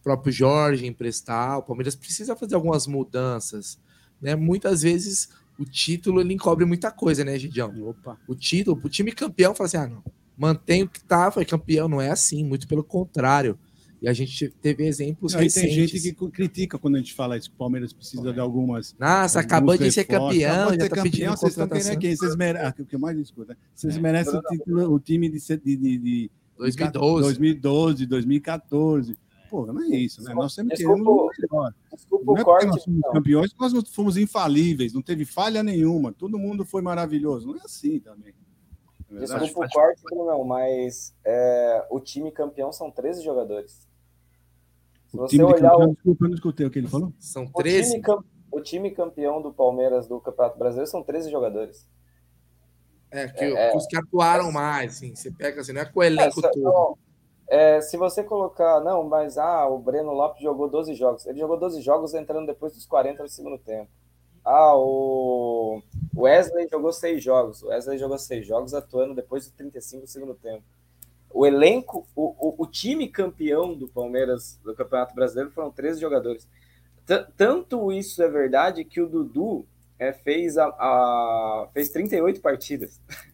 próprio 0.02 0.32
Jorge 0.32 0.86
emprestar. 0.86 1.58
O 1.58 1.62
Palmeiras 1.62 1.94
precisa 1.94 2.36
fazer 2.36 2.54
algumas 2.54 2.86
mudanças. 2.86 3.78
Né? 4.20 4.34
Muitas 4.34 4.82
vezes 4.82 5.28
o 5.58 5.64
título 5.64 6.20
ele 6.20 6.34
encobre 6.34 6.64
muita 6.64 6.90
coisa, 6.90 7.24
né, 7.24 7.38
Gidião? 7.38 7.72
Opa. 7.88 8.18
O 8.26 8.34
título, 8.34 8.80
o 8.82 8.88
time 8.88 9.12
campeão 9.12 9.54
fala 9.54 9.66
assim: 9.66 9.76
ah, 9.76 9.86
não, 9.86 10.02
mantém 10.36 10.82
o 10.82 10.88
que 10.88 11.02
tá, 11.04 11.30
foi 11.30 11.44
campeão. 11.44 11.88
Não 11.88 12.00
é 12.00 12.10
assim, 12.10 12.44
muito 12.44 12.66
pelo 12.66 12.84
contrário. 12.84 13.58
E 14.00 14.08
a 14.08 14.12
gente 14.12 14.48
teve 14.60 14.84
exemplos 14.84 15.32
Aí 15.36 15.44
recentes. 15.44 15.76
Tem 15.76 15.86
gente 15.86 16.12
que 16.12 16.30
critica 16.30 16.76
quando 16.76 16.96
a 16.96 16.98
gente 16.98 17.14
fala 17.14 17.36
isso, 17.36 17.48
que 17.48 17.54
o 17.54 17.58
Palmeiras 17.58 17.92
precisa 17.92 18.30
é. 18.30 18.32
de 18.32 18.40
algumas. 18.40 18.96
Nossa, 18.98 19.38
acabou 19.38 19.78
de 19.78 19.92
ser 19.92 20.04
campeão, 20.04 20.70
já 20.70 20.88
tá 20.88 20.96
campeão, 20.96 21.36
vocês 21.36 21.56
estão 21.56 21.94
aqui. 21.94 22.16
Vocês 22.16 22.34
merecem, 22.34 22.66
ah, 22.66 22.74
o 22.76 22.84
que 22.84 22.98
mais 22.98 23.16
escuto, 23.16 23.50
né? 23.50 23.56
Vocês 23.72 23.96
é. 23.96 24.00
merecem 24.00 24.34
o, 24.34 24.42
título, 24.42 24.94
o 24.94 24.98
time 24.98 25.28
de, 25.28 25.38
de, 25.38 25.76
de, 25.76 25.98
de 25.98 26.30
2012. 26.58 27.22
2012, 27.22 28.06
2014. 28.06 29.16
Pô, 29.52 29.66
não 29.66 29.82
é 29.82 29.88
isso, 29.88 30.22
né? 30.22 30.32
Nós 30.32 30.54
sempre 30.54 30.74
queremos 30.74 31.06
o 31.06 31.28
melhor. 31.38 31.74
Desculpa 31.92 32.24
não 32.24 32.38
é 32.38 32.40
o 32.40 32.44
corte. 32.46 32.66
Nós 32.68 32.82
somos 32.82 33.00
não. 33.04 33.12
campeões, 33.12 33.54
nós 33.60 33.90
fomos 33.90 34.16
infalíveis, 34.16 34.94
não 34.94 35.02
teve 35.02 35.26
falha 35.26 35.62
nenhuma, 35.62 36.10
todo 36.10 36.38
mundo 36.38 36.64
foi 36.64 36.80
maravilhoso. 36.80 37.48
Não 37.48 37.56
é 37.56 37.60
assim 37.62 38.00
também. 38.00 38.32
É 39.10 39.18
Desculpa 39.18 39.66
o 39.66 39.68
corte, 39.68 40.02
não, 40.10 40.42
mas 40.42 41.14
é, 41.22 41.86
o 41.90 42.00
time 42.00 42.32
campeão 42.32 42.72
são 42.72 42.90
13 42.90 43.22
jogadores. 43.22 43.86
Se 45.08 45.18
o 45.18 45.26
time 45.26 45.44
olhar 45.44 45.72
campeão, 45.72 45.90
o... 45.90 45.94
Desculpa, 45.96 46.24
eu 46.24 46.28
não 46.28 46.34
escutei 46.34 46.66
o 46.66 46.70
que 46.70 46.78
ele 46.78 46.88
falou. 46.88 47.12
São 47.18 47.46
13? 47.46 47.98
O 47.98 48.00
time, 48.00 48.18
o 48.52 48.60
time 48.62 48.90
campeão 48.90 49.42
do 49.42 49.52
Palmeiras 49.52 50.08
do 50.08 50.18
Campeonato 50.18 50.58
Brasileiro 50.58 50.90
são 50.90 51.02
13 51.02 51.30
jogadores. 51.30 51.86
É, 53.10 53.28
que, 53.28 53.44
é, 53.44 53.76
os 53.76 53.84
que 53.86 53.98
atuaram 53.98 54.50
mais, 54.50 54.96
assim, 54.96 55.14
você 55.14 55.30
pega 55.30 55.60
assim, 55.60 55.74
não 55.74 55.82
é 55.82 55.84
com 55.84 56.00
o 56.00 56.02
elenco 56.02 56.40
todo. 56.40 56.98
É, 57.52 57.82
se 57.82 57.98
você 57.98 58.24
colocar, 58.24 58.80
não, 58.80 59.04
mas 59.04 59.36
ah, 59.36 59.68
o 59.68 59.78
Breno 59.78 60.12
Lopes 60.12 60.42
jogou 60.42 60.70
12 60.70 60.94
jogos. 60.94 61.26
Ele 61.26 61.38
jogou 61.38 61.58
12 61.58 61.82
jogos 61.82 62.14
entrando 62.14 62.46
depois 62.46 62.72
dos 62.72 62.86
40 62.86 63.22
do 63.22 63.28
segundo 63.28 63.58
tempo. 63.58 63.90
Ah, 64.42 64.74
o 64.74 65.82
Wesley 66.16 66.66
jogou 66.70 66.94
6 66.94 67.22
jogos. 67.22 67.62
O 67.62 67.66
Wesley 67.68 67.98
jogou 67.98 68.16
6 68.16 68.46
jogos 68.46 68.72
atuando 68.72 69.14
depois 69.14 69.44
dos 69.44 69.52
35 69.52 70.06
do 70.06 70.08
segundo 70.08 70.34
tempo. 70.34 70.64
O 71.30 71.44
elenco, 71.44 72.06
o, 72.16 72.34
o, 72.38 72.62
o, 72.62 72.66
time 72.66 73.06
campeão 73.06 73.74
do 73.74 73.86
Palmeiras 73.86 74.58
do 74.64 74.74
Campeonato 74.74 75.14
Brasileiro 75.14 75.50
foram 75.50 75.70
13 75.70 76.00
jogadores. 76.00 76.48
T 77.04 77.22
tanto 77.36 77.92
isso 77.92 78.22
é 78.22 78.28
verdade 78.28 78.82
que 78.82 79.02
o 79.02 79.06
Dudu 79.06 79.66
é, 79.98 80.10
fez, 80.14 80.56
a, 80.56 80.68
a, 80.68 81.68
fez 81.74 81.90
38 81.90 82.40
partidas. 82.40 82.98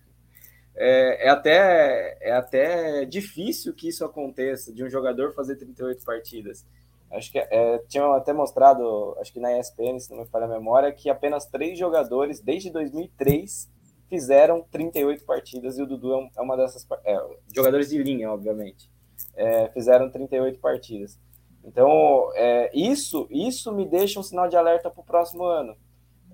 é, 0.80 1.26
é, 1.26 1.28
até, 1.28 2.18
é 2.20 2.32
até 2.32 3.04
difícil 3.04 3.74
que 3.74 3.88
isso 3.88 4.04
aconteça, 4.04 4.72
de 4.72 4.84
um 4.84 4.88
jogador 4.88 5.34
fazer 5.34 5.56
38 5.56 6.04
partidas. 6.04 6.64
Acho 7.10 7.32
que 7.32 7.38
é, 7.38 7.78
tinham 7.88 8.12
até 8.12 8.32
mostrado, 8.32 9.16
acho 9.18 9.32
que 9.32 9.40
na 9.40 9.58
ESPN, 9.58 9.98
se 9.98 10.10
não 10.10 10.18
me 10.18 10.26
falha 10.26 10.44
a 10.44 10.48
memória, 10.48 10.92
que 10.92 11.10
apenas 11.10 11.46
três 11.46 11.78
jogadores, 11.78 12.40
desde 12.40 12.70
2003, 12.70 13.68
fizeram 14.08 14.62
38 14.70 15.24
partidas, 15.24 15.78
e 15.78 15.82
o 15.82 15.86
Dudu 15.86 16.14
é, 16.14 16.30
é 16.36 16.40
uma 16.40 16.56
dessas. 16.56 16.86
É, 17.04 17.18
jogadores 17.54 17.88
de 17.88 17.98
linha, 18.02 18.30
obviamente. 18.30 18.90
É, 19.34 19.68
fizeram 19.70 20.10
38 20.10 20.60
partidas. 20.60 21.18
Então, 21.64 22.30
é, 22.34 22.70
isso, 22.72 23.26
isso 23.30 23.72
me 23.72 23.84
deixa 23.84 24.20
um 24.20 24.22
sinal 24.22 24.48
de 24.48 24.56
alerta 24.56 24.90
para 24.90 25.00
o 25.00 25.04
próximo 25.04 25.44
ano. 25.44 25.76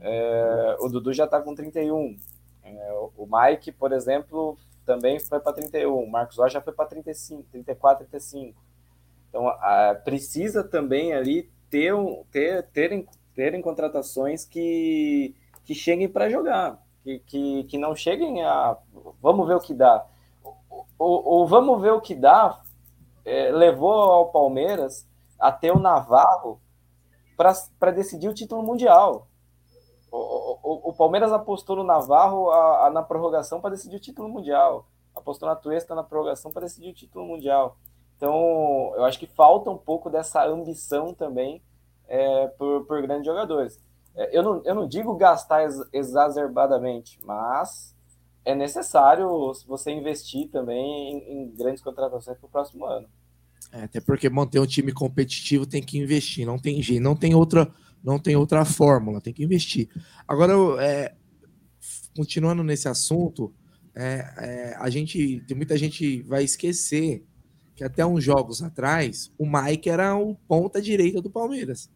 É, 0.00 0.76
o 0.80 0.88
Dudu 0.88 1.12
já 1.12 1.24
está 1.24 1.40
com 1.40 1.54
31. 1.54 2.16
É, 2.64 2.92
o 3.16 3.26
Mike, 3.30 3.72
por 3.72 3.92
exemplo, 3.92 4.56
também 4.84 5.20
foi 5.20 5.40
para 5.40 5.52
31. 5.52 5.94
O 5.94 6.10
Marcos 6.10 6.38
Rocha 6.38 6.54
já 6.54 6.60
foi 6.60 6.72
para 6.72 6.86
35, 6.86 7.44
34, 7.50 8.06
35. 8.06 8.60
Então, 9.28 9.48
a, 9.48 9.94
precisa 10.04 10.64
também 10.64 11.12
ali 11.12 11.50
ter, 11.68 11.92
ter, 12.30 12.62
terem, 12.68 13.06
terem 13.34 13.60
contratações 13.60 14.44
que, 14.44 15.34
que 15.64 15.74
cheguem 15.74 16.08
para 16.08 16.30
jogar, 16.30 16.80
que, 17.02 17.18
que, 17.20 17.64
que 17.64 17.78
não 17.78 17.94
cheguem 17.94 18.44
a. 18.44 18.76
Vamos 19.20 19.46
ver 19.46 19.56
o 19.56 19.60
que 19.60 19.74
dá. 19.74 20.06
O, 20.98 21.46
vamos 21.46 21.82
ver 21.82 21.90
o 21.90 22.00
que 22.00 22.14
dá 22.14 22.62
é, 23.24 23.50
levou 23.50 23.92
ao 23.92 24.30
Palmeiras 24.30 25.06
a 25.38 25.50
ter 25.50 25.72
o 25.72 25.78
Navarro 25.78 26.60
para 27.78 27.90
decidir 27.90 28.28
o 28.28 28.34
título 28.34 28.62
mundial. 28.62 29.26
O, 30.16 30.58
o, 30.62 30.90
o, 30.90 30.92
Palmeiras 30.92 31.32
apostou 31.32 31.74
no 31.74 31.82
Navarro 31.82 32.48
a, 32.48 32.86
a, 32.86 32.90
na 32.90 33.02
prorrogação 33.02 33.60
para 33.60 33.70
decidir 33.70 33.96
o 33.96 34.00
título 34.00 34.28
mundial. 34.28 34.86
Apostou 35.12 35.48
na 35.48 35.56
Tuesta 35.56 35.92
na 35.92 36.04
prorrogação 36.04 36.52
para 36.52 36.62
decidir 36.62 36.90
o 36.90 36.94
título 36.94 37.26
mundial. 37.26 37.76
Então, 38.16 38.92
eu 38.94 39.04
acho 39.04 39.18
que 39.18 39.26
falta 39.26 39.70
um 39.70 39.76
pouco 39.76 40.08
dessa 40.08 40.46
ambição 40.46 41.12
também 41.12 41.60
é, 42.06 42.46
por, 42.46 42.84
por 42.84 43.02
grandes 43.02 43.26
jogadores. 43.26 43.80
É, 44.14 44.38
eu, 44.38 44.44
não, 44.44 44.62
eu 44.64 44.74
não 44.76 44.86
digo 44.86 45.16
gastar 45.16 45.64
ex, 45.64 45.80
exacerbadamente, 45.92 47.18
mas 47.24 47.92
é 48.44 48.54
necessário 48.54 49.28
você 49.66 49.90
investir 49.90 50.48
também 50.48 50.78
em, 50.78 51.32
em 51.32 51.56
grandes 51.56 51.82
contratações 51.82 52.38
para 52.38 52.46
o 52.46 52.50
próximo 52.50 52.84
ano. 52.84 53.08
É, 53.72 53.82
até 53.82 54.00
porque 54.00 54.30
manter 54.30 54.60
um 54.60 54.66
time 54.66 54.92
competitivo 54.92 55.66
tem 55.66 55.82
que 55.82 55.98
investir, 55.98 56.46
não 56.46 56.56
tem 56.56 56.80
jeito, 56.80 57.02
não 57.02 57.16
tem 57.16 57.34
outra 57.34 57.68
não 58.04 58.18
tem 58.18 58.36
outra 58.36 58.64
fórmula, 58.66 59.20
tem 59.20 59.32
que 59.32 59.42
investir. 59.42 59.88
Agora, 60.28 60.52
é, 60.82 61.14
continuando 62.14 62.62
nesse 62.62 62.86
assunto, 62.86 63.52
é, 63.94 64.34
é, 64.36 64.76
a 64.78 64.90
gente 64.90 65.42
tem 65.46 65.56
muita 65.56 65.78
gente 65.78 66.20
vai 66.22 66.44
esquecer 66.44 67.24
que 67.74 67.82
até 67.82 68.04
uns 68.04 68.22
jogos 68.22 68.62
atrás 68.62 69.32
o 69.38 69.46
Mike 69.46 69.88
era 69.88 70.14
o 70.14 70.34
ponta 70.34 70.82
direita 70.82 71.22
do 71.22 71.30
Palmeiras. 71.30 71.90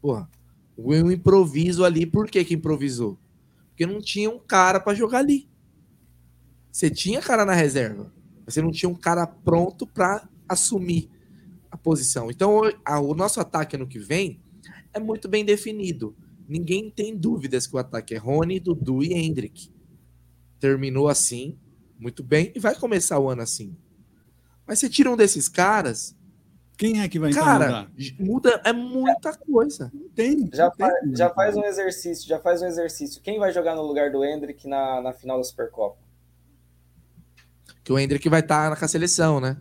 Porra, 0.00 0.28
o 0.76 0.94
improviso 1.12 1.84
ali, 1.84 2.06
por 2.06 2.28
que 2.30 2.44
que 2.44 2.54
improvisou? 2.54 3.18
Porque 3.68 3.84
não 3.84 4.00
tinha 4.00 4.30
um 4.30 4.38
cara 4.38 4.80
para 4.80 4.94
jogar 4.94 5.18
ali. 5.18 5.48
Você 6.72 6.88
tinha 6.88 7.20
cara 7.20 7.44
na 7.44 7.54
reserva, 7.54 8.12
você 8.46 8.62
não 8.62 8.70
tinha 8.70 8.88
um 8.88 8.94
cara 8.94 9.26
pronto 9.26 9.86
para 9.86 10.26
assumir 10.48 11.10
a 11.70 11.76
posição. 11.76 12.30
Então, 12.30 12.62
o 13.02 13.14
nosso 13.14 13.40
ataque 13.40 13.76
ano 13.76 13.86
que 13.86 13.98
vem 13.98 14.40
é 14.92 15.00
muito 15.00 15.28
bem 15.28 15.44
definido. 15.44 16.16
Ninguém 16.48 16.90
tem 16.90 17.16
dúvidas 17.16 17.66
que 17.66 17.76
o 17.76 17.78
ataque 17.78 18.14
é 18.14 18.18
Rony, 18.18 18.58
Dudu 18.58 19.02
e 19.02 19.12
Hendrick. 19.12 19.70
Terminou 20.58 21.08
assim, 21.08 21.58
muito 21.98 22.22
bem, 22.22 22.52
e 22.54 22.58
vai 22.58 22.74
começar 22.74 23.18
o 23.18 23.28
ano 23.28 23.42
assim. 23.42 23.76
Mas 24.66 24.78
você 24.78 24.88
tira 24.88 25.10
um 25.10 25.16
desses 25.16 25.48
caras. 25.48 26.16
Quem 26.76 27.00
é 27.00 27.08
que 27.08 27.18
vai 27.18 27.30
entrar 27.30 27.44
Cara, 27.44 27.90
muda 28.20 28.60
é 28.64 28.72
muita 28.72 29.36
coisa. 29.36 29.90
Não 29.92 30.08
tem. 30.10 30.48
Já, 30.52 30.70
fa 30.70 30.92
já 31.12 31.28
faz 31.28 31.56
um 31.56 31.64
exercício, 31.64 32.28
já 32.28 32.38
faz 32.38 32.62
um 32.62 32.66
exercício. 32.66 33.20
Quem 33.20 33.38
vai 33.38 33.52
jogar 33.52 33.74
no 33.74 33.82
lugar 33.82 34.12
do 34.12 34.24
Hendrick 34.24 34.68
na, 34.68 35.00
na 35.00 35.12
final 35.12 35.38
da 35.38 35.44
Supercopa? 35.44 35.98
Que 37.82 37.92
o 37.92 37.98
Hendrick 37.98 38.28
vai 38.28 38.40
estar 38.40 38.70
tá 38.70 38.76
com 38.76 38.84
a 38.84 38.88
seleção, 38.88 39.40
né? 39.40 39.56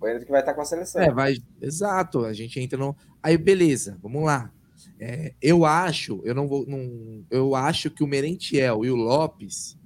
O 0.00 0.08
Hendrick 0.08 0.30
vai 0.30 0.40
estar 0.40 0.52
tá 0.52 0.56
com 0.56 0.62
a 0.62 0.64
seleção. 0.64 1.00
É, 1.00 1.12
vai. 1.12 1.36
Exato. 1.60 2.24
A 2.24 2.32
gente 2.32 2.58
entra 2.58 2.76
no. 2.76 2.96
Aí, 3.22 3.38
beleza, 3.38 3.96
vamos 4.02 4.24
lá. 4.24 4.50
É, 4.98 5.34
eu 5.42 5.64
acho, 5.64 6.20
eu 6.24 6.34
não 6.34 6.48
vou. 6.48 6.66
Não, 6.66 7.24
eu 7.30 7.54
acho 7.54 7.90
que 7.90 8.02
o 8.02 8.06
Merentiel 8.06 8.84
e 8.84 8.90
o 8.90 8.96
Lopes, 8.96 9.76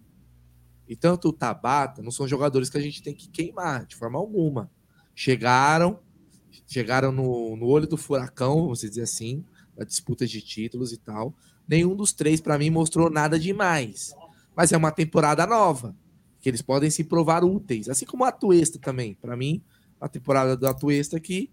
e 0.88 0.94
tanto 0.94 1.28
o 1.28 1.32
Tabata, 1.32 2.02
não 2.02 2.10
são 2.10 2.28
jogadores 2.28 2.70
que 2.70 2.78
a 2.78 2.80
gente 2.80 3.02
tem 3.02 3.14
que 3.14 3.28
queimar, 3.28 3.86
de 3.86 3.96
forma 3.96 4.18
alguma. 4.18 4.70
Chegaram, 5.14 6.00
chegaram 6.66 7.12
no, 7.12 7.56
no 7.56 7.66
olho 7.66 7.86
do 7.86 7.96
furacão, 7.96 8.62
vamos 8.62 8.80
dizer 8.80 9.02
assim, 9.02 9.44
da 9.76 9.84
disputa 9.84 10.26
de 10.26 10.40
títulos 10.40 10.92
e 10.92 10.96
tal. 10.96 11.34
Nenhum 11.66 11.94
dos 11.94 12.12
três, 12.12 12.40
para 12.40 12.58
mim, 12.58 12.70
mostrou 12.70 13.10
nada 13.10 13.38
demais. 13.38 14.14
Mas 14.56 14.72
é 14.72 14.76
uma 14.76 14.90
temporada 14.90 15.46
nova, 15.46 15.96
que 16.40 16.48
eles 16.48 16.62
podem 16.62 16.90
se 16.90 17.04
provar 17.04 17.44
úteis. 17.44 17.88
Assim 17.88 18.04
como 18.04 18.24
a 18.24 18.32
Tuesta 18.32 18.78
também. 18.78 19.14
Para 19.14 19.36
mim, 19.36 19.62
a 20.00 20.08
temporada 20.08 20.56
do 20.56 20.66
Atuesta 20.66 21.20
que 21.20 21.50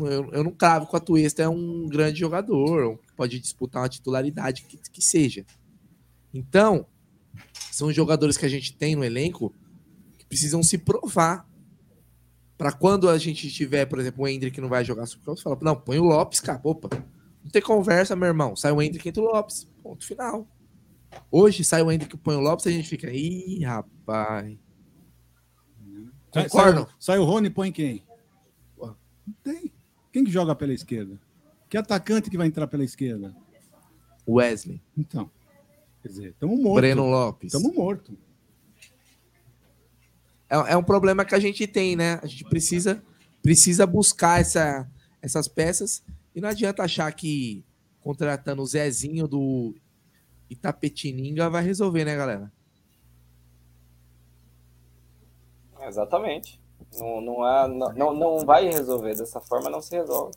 eu, 0.00 0.30
eu 0.32 0.44
não 0.44 0.50
cravo 0.50 0.86
que 0.86 0.94
o 0.94 0.96
Atuesta 0.96 1.42
é 1.42 1.48
um 1.48 1.86
grande 1.88 2.18
jogador, 2.18 2.98
pode 3.16 3.38
disputar 3.38 3.82
uma 3.82 3.88
titularidade 3.88 4.62
que, 4.62 4.76
que 4.76 5.02
seja. 5.02 5.44
Então, 6.34 6.86
são 7.70 7.92
jogadores 7.92 8.36
que 8.36 8.44
a 8.44 8.48
gente 8.48 8.76
tem 8.76 8.96
no 8.96 9.04
elenco 9.04 9.54
que 10.18 10.26
precisam 10.26 10.62
se 10.62 10.78
provar. 10.78 11.46
Para 12.58 12.72
quando 12.72 13.08
a 13.08 13.18
gente 13.18 13.50
tiver, 13.50 13.84
por 13.84 13.98
exemplo, 13.98 14.24
o 14.24 14.28
Hendrick 14.28 14.54
que 14.54 14.60
não 14.60 14.68
vai 14.68 14.84
jogar 14.84 15.06
Supercopa, 15.06 15.42
fala, 15.42 15.58
não, 15.60 15.76
põe 15.76 15.98
o 15.98 16.04
Lopes, 16.04 16.40
cara, 16.40 16.60
opa. 16.64 16.88
Não 17.44 17.50
tem 17.50 17.60
conversa, 17.60 18.16
meu 18.16 18.28
irmão. 18.28 18.56
Sai 18.56 18.72
o 18.72 18.80
Hendrick 18.80 19.08
entra 19.08 19.22
o 19.22 19.26
Lopes. 19.26 19.68
Ponto 19.82 20.04
final. 20.04 20.48
Hoje 21.30 21.62
sai 21.64 21.82
o 21.82 21.92
Hendrick 21.92 22.14
e 22.14 22.18
põe 22.18 22.34
o 22.34 22.40
Lopes, 22.40 22.66
a 22.66 22.70
gente 22.70 22.88
fica, 22.88 23.12
ih, 23.12 23.62
rapaz. 23.62 24.56
Concordam? 26.30 26.84
Sai, 26.84 26.94
sai, 26.98 27.18
o 27.18 27.24
Rony 27.24 27.50
põe 27.50 27.70
quem? 27.70 28.04
Não 29.26 29.34
tem. 29.42 29.75
Quem 30.16 30.24
que 30.24 30.30
joga 30.30 30.54
pela 30.54 30.72
esquerda? 30.72 31.20
Que 31.68 31.76
atacante 31.76 32.30
que 32.30 32.38
vai 32.38 32.46
entrar 32.46 32.66
pela 32.66 32.82
esquerda? 32.82 33.36
Wesley. 34.26 34.80
Então. 34.96 35.30
Quer 36.00 36.08
dizer, 36.08 36.28
estamos 36.30 36.58
mortos. 36.58 36.80
Breno 36.80 37.04
Lopes. 37.04 37.52
Estamos 37.52 37.76
mortos. 37.76 38.16
É, 40.48 40.72
é, 40.72 40.76
um 40.78 40.82
problema 40.82 41.22
que 41.22 41.34
a 41.34 41.38
gente 41.38 41.66
tem, 41.66 41.94
né? 41.94 42.18
A 42.22 42.26
gente 42.26 42.44
precisa, 42.44 43.04
precisa 43.42 43.86
buscar 43.86 44.40
essa, 44.40 44.90
essas 45.20 45.48
peças 45.48 46.02
e 46.34 46.40
não 46.40 46.48
adianta 46.48 46.82
achar 46.82 47.12
que 47.12 47.62
contratando 48.00 48.62
o 48.62 48.66
Zezinho 48.66 49.28
do 49.28 49.74
Itapetininga 50.48 51.50
vai 51.50 51.62
resolver, 51.62 52.06
né, 52.06 52.16
galera? 52.16 52.50
Exatamente. 55.82 56.58
Não, 56.98 57.20
não, 57.20 57.46
é, 57.46 57.68
não, 57.68 58.14
não 58.14 58.38
vai 58.44 58.68
resolver. 58.68 59.14
Dessa 59.14 59.40
forma 59.40 59.68
não 59.68 59.80
se 59.80 59.96
resolve. 59.96 60.32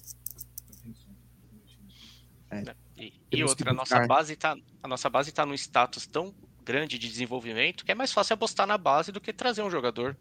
É. 2.51 2.63
E, 2.97 3.13
e 3.31 3.43
outra, 3.43 3.72
a 3.72 3.73
nossa 3.73 4.05
base 4.05 4.35
tá, 4.35 4.57
a 4.83 4.88
nossa 4.88 5.09
base 5.09 5.29
está 5.29 5.45
num 5.45 5.53
status 5.53 6.05
tão 6.05 6.33
grande 6.63 6.99
de 6.99 7.07
desenvolvimento 7.07 7.85
que 7.85 7.91
é 7.91 7.95
mais 7.95 8.11
fácil 8.11 8.33
apostar 8.33 8.67
na 8.67 8.77
base 8.77 9.11
do 9.11 9.22
que 9.22 9.31
trazer 9.31 9.61
um 9.61 9.72
jogador. 9.72 10.17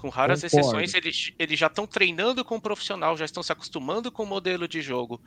Com 0.00 0.08
raras 0.08 0.42
Concordo. 0.42 0.66
exceções, 0.66 0.94
eles, 0.94 1.32
eles 1.38 1.58
já 1.58 1.66
estão 1.66 1.86
treinando 1.86 2.44
com 2.44 2.56
o 2.56 2.60
profissional, 2.60 3.16
já 3.16 3.24
estão 3.24 3.42
se 3.42 3.52
acostumando 3.52 4.12
com 4.12 4.22
o 4.22 4.26
modelo 4.26 4.68
de 4.68 4.82
jogo. 4.82 5.20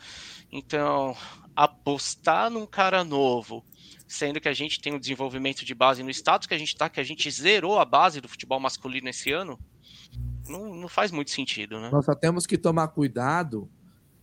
Então, 0.52 1.16
apostar 1.56 2.50
num 2.50 2.66
cara 2.66 3.04
novo, 3.04 3.66
sendo 4.08 4.40
que 4.40 4.50
a 4.50 4.54
gente 4.54 4.80
tem 4.80 4.94
um 4.94 5.00
desenvolvimento 5.00 5.66
de 5.66 5.74
base 5.74 6.04
no 6.04 6.12
status 6.12 6.48
que 6.48 6.54
a 6.54 6.58
gente 6.58 6.68
está, 6.68 6.90
que 6.90 7.00
a 7.00 7.04
gente 7.04 7.30
zerou 7.32 7.80
a 7.80 7.86
base 7.86 8.22
do 8.22 8.28
futebol 8.28 8.60
masculino 8.60 9.10
esse 9.10 9.32
ano, 9.32 9.60
não, 10.52 10.76
não 10.76 10.88
faz 10.88 11.12
muito 11.12 11.32
sentido, 11.32 11.80
né? 11.80 11.90
Nós 11.90 12.06
só 12.06 12.14
temos 12.14 12.46
que 12.46 12.58
tomar 12.58 12.90
cuidado 12.90 13.70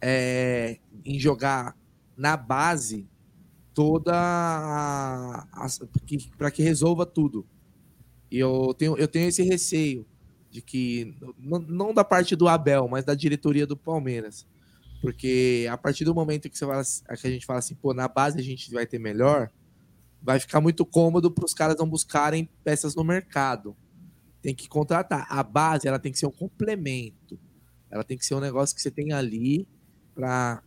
é, 0.01 0.79
em 1.05 1.19
jogar 1.19 1.77
na 2.17 2.37
base 2.37 3.09
toda 3.75 4.13
para 6.37 6.51
que 6.51 6.63
resolva 6.63 7.07
tudo. 7.07 7.47
E 8.31 8.39
eu 8.39 8.75
tenho, 8.77 8.97
eu 8.97 9.09
tenho 9.09 9.29
esse 9.29 9.43
receio 9.43 10.07
de 10.51 10.61
que, 10.61 11.17
não, 11.39 11.59
não 11.61 11.95
da 11.95 12.05
parte 12.05 12.35
do 12.35 12.49
Abel, 12.49 12.89
mas 12.89 13.05
da 13.05 13.15
diretoria 13.15 13.67
do 13.67 13.77
Palmeiras. 13.77 14.47
Porque 15.01 15.67
a 15.71 15.79
partir 15.79 16.05
do 16.05 16.15
momento 16.15 16.51
que, 16.51 16.59
você 16.59 16.67
fala, 16.67 16.83
que 16.83 17.27
a 17.27 17.31
gente 17.31 17.47
fala 17.47 17.61
assim, 17.61 17.75
pô, 17.75 17.95
na 17.95 18.09
base 18.09 18.39
a 18.39 18.43
gente 18.43 18.71
vai 18.73 18.87
ter 18.87 18.99
melhor, 18.99 19.51
vai 20.21 20.41
ficar 20.41 20.61
muito 20.61 20.85
cômodo 20.85 21.31
para 21.31 21.45
os 21.45 21.55
caras 21.55 21.77
não 21.79 21.89
buscarem 21.89 22.49
peças 22.65 22.95
no 22.95 23.05
mercado. 23.05 23.77
Tem 24.49 24.55
que 24.55 24.67
contratar. 24.67 25.27
A 25.29 25.43
base 25.43 25.87
ela 25.87 25.99
tem 25.99 26.11
que 26.11 26.19
ser 26.19 26.25
um 26.25 26.31
complemento. 26.31 27.39
Ela 27.91 28.03
tem 28.03 28.17
que 28.17 28.25
ser 28.25 28.35
um 28.35 28.41
negócio 28.41 28.75
que 28.75 28.81
você 28.81 28.91
tem 28.91 29.13
ali 29.13 29.69
para 30.15 30.63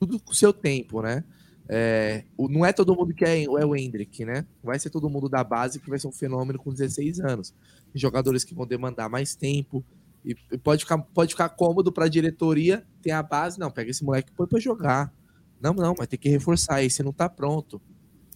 tudo 0.00 0.18
com 0.18 0.32
o 0.32 0.34
seu 0.34 0.52
tempo, 0.52 1.00
né? 1.02 1.22
É, 1.68 2.24
não 2.36 2.66
é 2.66 2.72
todo 2.72 2.96
mundo 2.96 3.14
que 3.14 3.24
é, 3.24 3.44
é 3.44 3.64
o 3.64 3.76
Hendrick, 3.76 4.24
né? 4.24 4.44
Vai 4.60 4.76
ser 4.76 4.90
todo 4.90 5.08
mundo 5.08 5.28
da 5.28 5.44
base 5.44 5.78
que 5.78 5.88
vai 5.88 6.00
ser 6.00 6.08
um 6.08 6.12
fenômeno 6.12 6.58
com 6.58 6.72
16 6.72 7.20
anos. 7.20 7.54
Jogadores 7.94 8.42
que 8.42 8.56
vão 8.56 8.66
demandar 8.66 9.08
mais 9.08 9.36
tempo. 9.36 9.84
E 10.24 10.34
pode 10.58 10.82
ficar, 10.82 10.98
pode 10.98 11.34
ficar 11.34 11.48
cômodo 11.50 11.92
para 11.92 12.06
a 12.06 12.08
diretoria 12.08 12.84
ter 13.00 13.12
a 13.12 13.22
base. 13.22 13.56
Não, 13.56 13.70
pega 13.70 13.92
esse 13.92 14.02
moleque 14.02 14.32
e 14.32 14.34
põe 14.34 14.48
para 14.48 14.58
jogar. 14.58 15.14
Não, 15.60 15.72
não, 15.72 15.94
mas 15.96 16.08
tem 16.08 16.18
que 16.18 16.28
reforçar. 16.28 16.82
Esse 16.82 17.04
não 17.04 17.12
tá 17.12 17.28
pronto. 17.28 17.80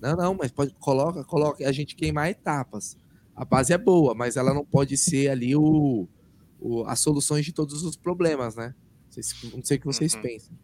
Não, 0.00 0.14
não, 0.14 0.32
mas 0.32 0.52
pode 0.52 0.72
coloca, 0.74 1.24
coloca. 1.24 1.68
A 1.68 1.72
gente 1.72 1.96
queimar 1.96 2.30
etapas. 2.30 2.96
A 3.36 3.44
base 3.44 3.72
é 3.72 3.78
boa, 3.78 4.14
mas 4.14 4.36
ela 4.36 4.54
não 4.54 4.64
pode 4.64 4.96
ser 4.96 5.28
ali 5.28 5.54
o, 5.54 6.08
o 6.58 6.84
as 6.84 7.00
soluções 7.00 7.44
de 7.44 7.52
todos 7.52 7.82
os 7.84 7.94
problemas, 7.94 8.56
né? 8.56 8.74
Não 9.04 9.22
sei, 9.22 9.50
não 9.54 9.64
sei 9.64 9.76
o 9.76 9.80
que 9.80 9.86
vocês 9.86 10.14
uhum. 10.14 10.22
pensam. 10.22 10.54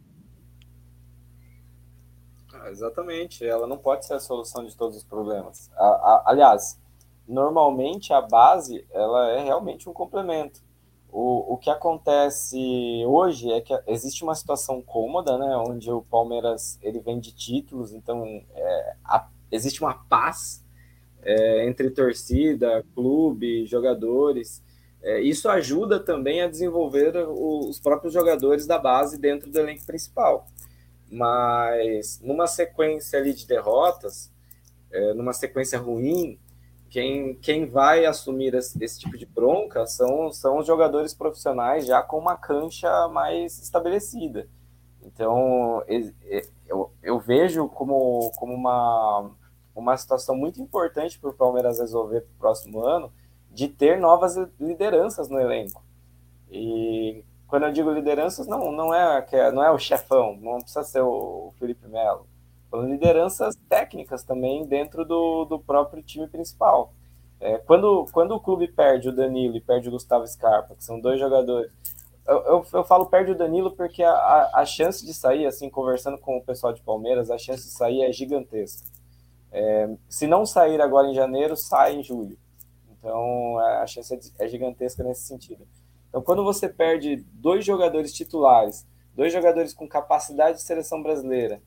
Ah, 2.54 2.70
exatamente, 2.70 3.44
ela 3.44 3.66
não 3.66 3.76
pode 3.76 4.06
ser 4.06 4.14
a 4.14 4.20
solução 4.20 4.64
de 4.64 4.74
todos 4.74 4.96
os 4.96 5.04
problemas. 5.04 5.70
A, 5.76 5.84
a, 5.84 6.22
aliás, 6.26 6.80
normalmente 7.28 8.12
a 8.12 8.22
base 8.22 8.86
ela 8.90 9.30
é 9.32 9.42
realmente 9.42 9.88
um 9.88 9.92
complemento. 9.92 10.62
O, 11.10 11.54
o 11.54 11.58
que 11.58 11.68
acontece 11.68 12.58
hoje 13.06 13.52
é 13.52 13.60
que 13.60 13.78
existe 13.86 14.24
uma 14.24 14.34
situação 14.34 14.80
cômoda, 14.80 15.36
né, 15.36 15.54
onde 15.58 15.90
o 15.90 16.00
Palmeiras 16.02 16.78
ele 16.80 17.00
vem 17.00 17.20
de 17.20 17.32
títulos, 17.32 17.92
então 17.92 18.24
é, 18.54 18.96
a, 19.04 19.28
existe 19.50 19.82
uma 19.82 19.92
paz 20.08 20.61
é, 21.22 21.66
entre 21.66 21.90
torcida, 21.90 22.84
clube, 22.94 23.66
jogadores. 23.66 24.62
É, 25.02 25.20
isso 25.20 25.48
ajuda 25.48 25.98
também 25.98 26.42
a 26.42 26.48
desenvolver 26.48 27.16
os 27.16 27.80
próprios 27.80 28.12
jogadores 28.12 28.66
da 28.66 28.78
base 28.78 29.18
dentro 29.18 29.50
do 29.50 29.58
elenco 29.58 29.84
principal. 29.84 30.46
Mas 31.10 32.20
numa 32.22 32.46
sequência 32.46 33.18
ali 33.18 33.34
de 33.34 33.46
derrotas, 33.46 34.32
é, 34.90 35.14
numa 35.14 35.32
sequência 35.32 35.78
ruim, 35.78 36.38
quem, 36.88 37.34
quem 37.36 37.66
vai 37.66 38.04
assumir 38.04 38.54
esse, 38.54 38.82
esse, 38.84 39.00
tipo 39.00 39.16
de 39.16 39.24
bronca 39.24 39.86
são, 39.86 40.30
são 40.30 40.58
os 40.58 40.66
jogadores 40.66 41.14
profissionais 41.14 41.86
já 41.86 42.02
com 42.02 42.18
uma 42.18 42.36
cancha 42.36 43.08
mais 43.08 43.58
estabelecida. 43.62 44.46
Então, 45.02 45.82
eu, 46.68 46.92
eu 47.02 47.18
vejo 47.18 47.66
como, 47.68 48.30
como 48.36 48.52
uma, 48.52 49.30
uma 49.74 49.96
situação 49.96 50.36
muito 50.36 50.60
importante 50.60 51.18
para 51.18 51.30
o 51.30 51.34
Palmeiras 51.34 51.78
resolver 51.78 52.20
para 52.20 52.30
o 52.30 52.38
próximo 52.38 52.84
ano 52.84 53.12
de 53.50 53.68
ter 53.68 53.98
novas 53.98 54.36
lideranças 54.58 55.28
no 55.28 55.38
elenco. 55.38 55.82
E 56.50 57.24
quando 57.46 57.64
eu 57.64 57.72
digo 57.72 57.90
lideranças, 57.90 58.46
não, 58.46 58.72
não, 58.72 58.94
é, 58.94 59.26
não 59.52 59.62
é 59.62 59.70
o 59.70 59.78
chefão, 59.78 60.36
não 60.40 60.58
precisa 60.58 60.82
ser 60.84 61.00
o 61.00 61.52
Felipe 61.58 61.86
Melo 61.86 62.26
lideranças 62.80 63.54
técnicas 63.68 64.22
também 64.22 64.64
dentro 64.64 65.04
do, 65.04 65.44
do 65.44 65.58
próprio 65.58 66.02
time 66.02 66.26
principal. 66.26 66.92
É, 67.40 67.58
quando, 67.58 68.06
quando 68.12 68.32
o 68.32 68.40
clube 68.40 68.68
perde 68.68 69.08
o 69.08 69.12
Danilo 69.14 69.56
e 69.56 69.60
perde 69.60 69.88
o 69.88 69.90
Gustavo 69.90 70.26
Scarpa, 70.26 70.74
que 70.74 70.84
são 70.84 70.98
dois 70.98 71.18
jogadores, 71.18 71.70
eu, 72.26 72.36
eu, 72.44 72.66
eu 72.72 72.84
falo 72.84 73.06
perde 73.06 73.32
o 73.32 73.36
Danilo 73.36 73.72
porque 73.72 74.02
a, 74.02 74.12
a, 74.12 74.60
a, 74.60 74.64
chance 74.64 75.04
de 75.04 75.12
sair, 75.12 75.44
assim, 75.44 75.68
conversando 75.68 76.16
com 76.16 76.36
o 76.36 76.42
pessoal 76.42 76.72
de 76.72 76.80
Palmeiras, 76.80 77.30
a 77.30 77.38
chance 77.38 77.64
de 77.64 77.72
sair 77.72 78.02
é 78.02 78.12
gigantesca. 78.12 78.88
É, 79.52 79.88
se 80.08 80.26
não 80.26 80.46
sair 80.46 80.80
agora 80.80 81.08
em 81.08 81.14
janeiro, 81.14 81.56
sai 81.56 81.96
em 81.96 82.02
julho. 82.02 82.38
Então, 82.98 83.58
a 83.58 83.86
chance 83.86 84.32
é 84.38 84.48
gigantesca 84.48 85.04
nesse 85.04 85.22
sentido. 85.22 85.66
Então, 86.08 86.22
quando 86.22 86.44
você 86.44 86.68
perde 86.68 87.16
dois 87.32 87.64
jogadores 87.64 88.12
titulares, 88.12 88.86
dois 89.14 89.32
jogadores 89.32 89.74
com 89.74 89.88
capacidade 89.88 90.58
de 90.58 90.62
seleção 90.62 91.02
brasileira, 91.02 91.60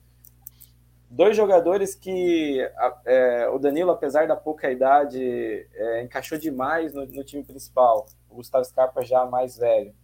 dois 1.10 1.36
jogadores 1.36 1.94
que 1.94 2.60
é, 3.04 3.48
o 3.48 3.58
Danilo, 3.58 3.90
apesar 3.90 4.26
da 4.26 4.36
pouca 4.36 4.70
idade, 4.70 5.68
é, 5.74 6.02
encaixou 6.02 6.38
demais 6.38 6.92
no, 6.92 7.06
no, 7.06 7.24
time 7.24 7.44
principal, 7.44 8.06
o 8.30 8.36
Gustavo 8.36 8.64
Scarpa 8.64 9.04
já 9.04 9.24
mais 9.26 9.56
velho. 9.56 9.94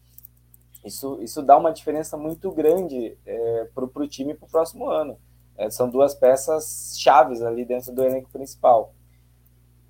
Isso, 0.85 1.21
isso 1.23 1.43
dá 1.43 1.57
uma 1.57 1.73
diferença 1.73 2.17
muito 2.17 2.51
grande 2.51 3.17
é, 3.25 3.69
para 3.75 3.85
o 3.85 4.09
time 4.09 4.35
para 4.35 4.47
o 4.47 4.51
próximo 4.51 4.89
ano. 4.89 5.19
É, 5.63 5.71
são 5.71 5.89
duas 5.89 6.15
peças 6.15 6.97
chaves 6.99 7.41
ali 7.41 7.65
dentro 7.65 7.93
do 7.93 8.03
elenco 8.03 8.29
principal. 8.31 8.93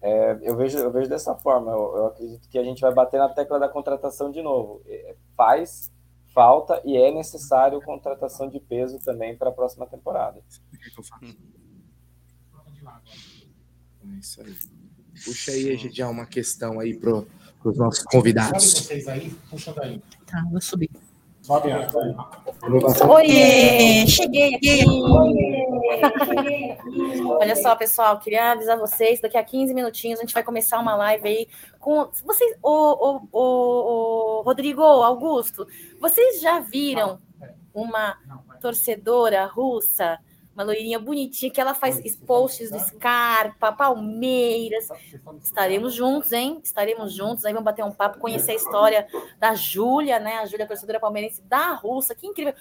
É, 0.02 0.38
eu, 0.42 0.56
vejo, 0.56 0.76
eu 0.76 0.90
vejo 0.90 1.08
dessa 1.08 1.34
forma. 1.34 1.72
Eu, 1.72 1.96
eu, 1.96 2.06
acredito 2.06 2.48
que 2.48 2.58
a 2.58 2.64
gente 2.64 2.80
vai 2.80 2.92
bater 2.92 3.18
na 3.18 3.28
tecla 3.28 3.58
da 3.58 3.68
contratação 3.68 4.30
de 4.30 4.42
novo. 4.42 4.82
É, 4.86 5.14
faz 5.34 5.90
falta 6.34 6.80
e 6.84 6.96
é 6.96 7.10
necessário 7.10 7.80
contratação 7.80 8.48
de 8.48 8.58
peso 8.60 8.98
também 8.98 9.36
para 9.36 9.48
a 9.48 9.52
próxima 9.52 9.86
temporada. 9.86 10.42
É 14.02 14.18
isso 14.18 14.42
aí. 14.42 14.56
Puxa 15.24 15.52
aí, 15.52 15.76
já 15.90 16.08
uma 16.08 16.26
questão 16.26 16.80
aí 16.80 16.98
para 16.98 17.24
os 17.64 17.78
nossos 17.78 18.02
convidados. 18.04 18.72
Vocês 18.72 19.06
aí, 19.08 19.30
puxa 19.48 19.72
daí. 19.72 20.02
Tá, 20.26 20.44
vou 20.50 20.60
subir. 20.60 20.90
Oi, 23.08 24.06
cheguei 24.08 24.54
aqui. 24.54 24.84
Olha 27.26 27.54
só, 27.56 27.76
pessoal, 27.76 28.18
queria 28.18 28.52
avisar 28.52 28.78
vocês, 28.78 29.20
daqui 29.20 29.36
a 29.36 29.44
15 29.44 29.74
minutinhos 29.74 30.18
a 30.18 30.22
gente 30.22 30.32
vai 30.32 30.42
começar 30.42 30.78
uma 30.78 30.94
live 30.96 31.28
aí 31.28 31.48
com 31.78 32.08
vocês, 32.24 32.56
o, 32.62 32.70
o, 32.70 33.28
o, 33.32 34.38
o 34.38 34.42
Rodrigo 34.42 34.82
Augusto, 34.82 35.66
vocês 36.00 36.40
já 36.40 36.60
viram 36.60 37.20
uma 37.74 38.16
torcedora 38.60 39.44
russa 39.44 40.18
uma 40.54 40.62
loirinha 40.62 40.98
bonitinha, 40.98 41.50
que 41.50 41.60
ela 41.60 41.74
faz 41.74 41.98
posts 42.16 42.70
do 42.70 42.78
Scarpa, 42.78 43.72
Palmeiras. 43.72 44.88
Estaremos 45.42 45.94
juntos, 45.94 46.32
hein? 46.32 46.60
Estaremos 46.62 47.12
juntos, 47.12 47.44
aí 47.44 47.52
vamos 47.52 47.64
bater 47.64 47.84
um 47.84 47.92
papo, 47.92 48.18
conhecer 48.18 48.52
a 48.52 48.56
história 48.56 49.06
da 49.38 49.54
Júlia, 49.54 50.18
né? 50.18 50.38
A 50.38 50.46
Júlia, 50.46 50.66
torcedora 50.66 51.00
palmeirense 51.00 51.42
da 51.42 51.72
Russa, 51.72 52.14
que 52.14 52.26
incrível. 52.26 52.54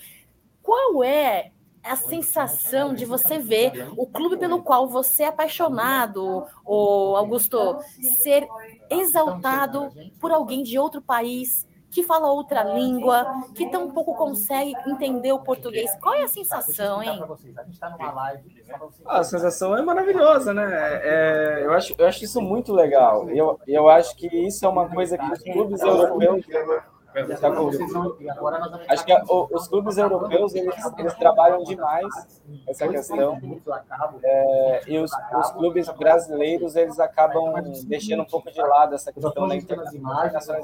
Qual 0.62 1.04
é 1.04 1.52
a 1.84 1.96
sensação 1.96 2.94
de 2.94 3.06
você 3.06 3.40
ver 3.40 3.90
o 3.98 4.06
clube 4.06 4.38
pelo 4.38 4.62
qual 4.62 4.88
você 4.88 5.24
é 5.24 5.28
apaixonado, 5.28 6.46
o 6.64 7.16
Augusto, 7.16 7.80
ser 8.22 8.48
exaltado 8.90 9.92
por 10.20 10.32
alguém 10.32 10.64
de 10.64 10.78
outro 10.78 11.02
país, 11.02 11.68
que 11.92 12.04
fala 12.04 12.32
outra 12.32 12.64
língua, 12.64 13.44
que 13.54 13.70
tão 13.70 13.92
pouco 13.92 14.16
consegue 14.16 14.74
entender 14.88 15.34
o 15.34 15.40
português. 15.40 15.92
Qual 16.02 16.16
é 16.16 16.24
a 16.24 16.28
sensação, 16.28 17.04
hein? 17.04 17.22
Ah, 19.06 19.20
a 19.20 19.24
sensação 19.24 19.78
é 19.78 19.82
maravilhosa, 19.82 20.54
né? 20.54 20.64
É, 21.04 21.66
eu, 21.66 21.74
acho, 21.74 21.94
eu 21.98 22.08
acho 22.08 22.24
isso 22.24 22.42
muito 22.42 22.74
legal. 22.74 23.30
Eu, 23.30 23.60
eu 23.68 23.90
acho 23.90 24.16
que 24.16 24.28
isso 24.28 24.66
é 24.66 24.70
uma 24.70 24.88
coisa 24.88 25.18
que 25.18 25.32
os 25.32 25.40
clubes 25.40 25.82
europeus 25.82 26.46
Acho 28.88 29.06
que 29.06 29.14
os 29.52 29.68
clubes 29.68 29.98
europeus 29.98 30.56
eles, 30.56 30.76
eles 30.98 31.14
trabalham 31.16 31.64
demais 31.64 32.08
essa 32.68 32.88
questão. 32.88 33.40
é, 34.24 34.82
e 34.88 34.98
os, 34.98 35.12
os, 35.38 35.52
clubes 35.52 35.90
brasileiros 35.90 36.76
eles 36.76 37.00
acabam 37.00 37.54
deixando 37.86 38.24
um 38.24 38.26
pouco 38.26 38.50
de 38.52 38.62
lado 38.62 38.96
essa 38.96 39.12
questão 39.12 39.48
da 39.48 39.56
internacionalização 39.56 40.56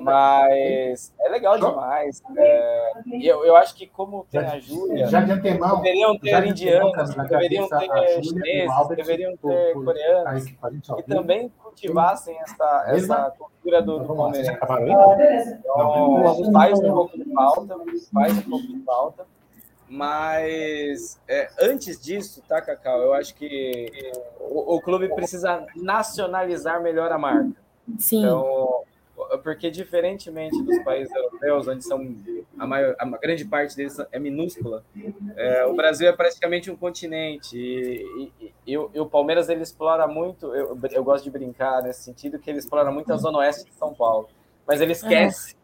Mas 0.00 1.12
é 1.20 1.28
legal 1.28 1.58
demais. 1.58 2.22
É, 2.36 2.92
e 3.06 3.26
eu, 3.26 3.44
eu 3.44 3.56
acho 3.56 3.74
que 3.74 3.86
como 3.86 4.26
tem 4.30 4.40
a 4.40 4.58
Júlia, 4.58 5.06
deveriam 5.06 6.18
ter 6.18 6.46
indianos, 6.46 7.14
deveriam 7.28 7.68
ter 7.68 8.24
chineses, 8.24 8.88
deveriam 8.96 9.36
ter 9.36 9.74
coreanos 9.74 10.44
que 10.44 11.02
também 11.06 11.48
cultivassem 11.62 12.38
essa, 12.40 12.84
essa 12.86 13.32
cultura 13.62 13.82
do, 13.82 13.98
do 14.00 14.14
Palmeiras. 14.14 14.48
Então, 15.58 16.52
faz 16.52 16.78
um 16.80 16.92
pouco 16.92 17.16
de 17.16 17.32
falta, 17.32 17.76
faz 18.12 18.38
um 18.38 18.42
pouco 18.42 18.66
de 18.66 18.78
falta. 18.84 19.26
Mas 19.88 21.20
é, 21.28 21.50
antes 21.60 22.00
disso, 22.00 22.42
tá, 22.48 22.60
Cacau? 22.62 23.00
Eu 23.00 23.12
acho 23.12 23.34
que 23.34 24.12
o, 24.40 24.76
o, 24.76 24.80
clube 24.80 25.14
precisa 25.14 25.66
nacionalizar 25.76 26.82
melhor 26.82 27.12
a 27.12 27.18
marca. 27.18 27.52
Sim. 27.98 28.20
Então, 28.20 28.84
porque 29.42 29.70
diferentemente 29.70 30.60
dos 30.62 30.78
países 30.80 31.14
europeus, 31.14 31.68
onde 31.68 31.84
são 31.84 32.16
a, 32.58 32.66
maior, 32.66 32.94
a 32.98 33.04
grande 33.18 33.44
parte 33.44 33.76
deles 33.76 33.96
é 34.10 34.18
minúscula, 34.18 34.84
é, 35.36 35.64
o 35.66 35.74
Brasil 35.74 36.08
é 36.08 36.12
praticamente 36.12 36.70
um 36.70 36.76
continente 36.76 37.56
e, 37.56 38.32
e, 38.40 38.52
e, 38.66 38.72
e, 38.72 38.78
o 38.78 39.06
Palmeiras 39.06 39.48
ele 39.48 39.62
explora 39.62 40.06
muito, 40.06 40.54
eu, 40.54 40.78
eu 40.90 41.04
gosto 41.04 41.24
de 41.24 41.30
brincar 41.30 41.82
nesse 41.82 42.02
sentido, 42.02 42.38
que 42.38 42.50
ele 42.50 42.58
explora 42.58 42.90
muito 42.90 43.12
a 43.12 43.16
zona 43.16 43.38
oeste 43.38 43.64
de 43.64 43.74
São 43.74 43.94
Paulo 43.94 44.28
mas 44.66 44.80
ele 44.80 44.92
esquece 44.92 45.56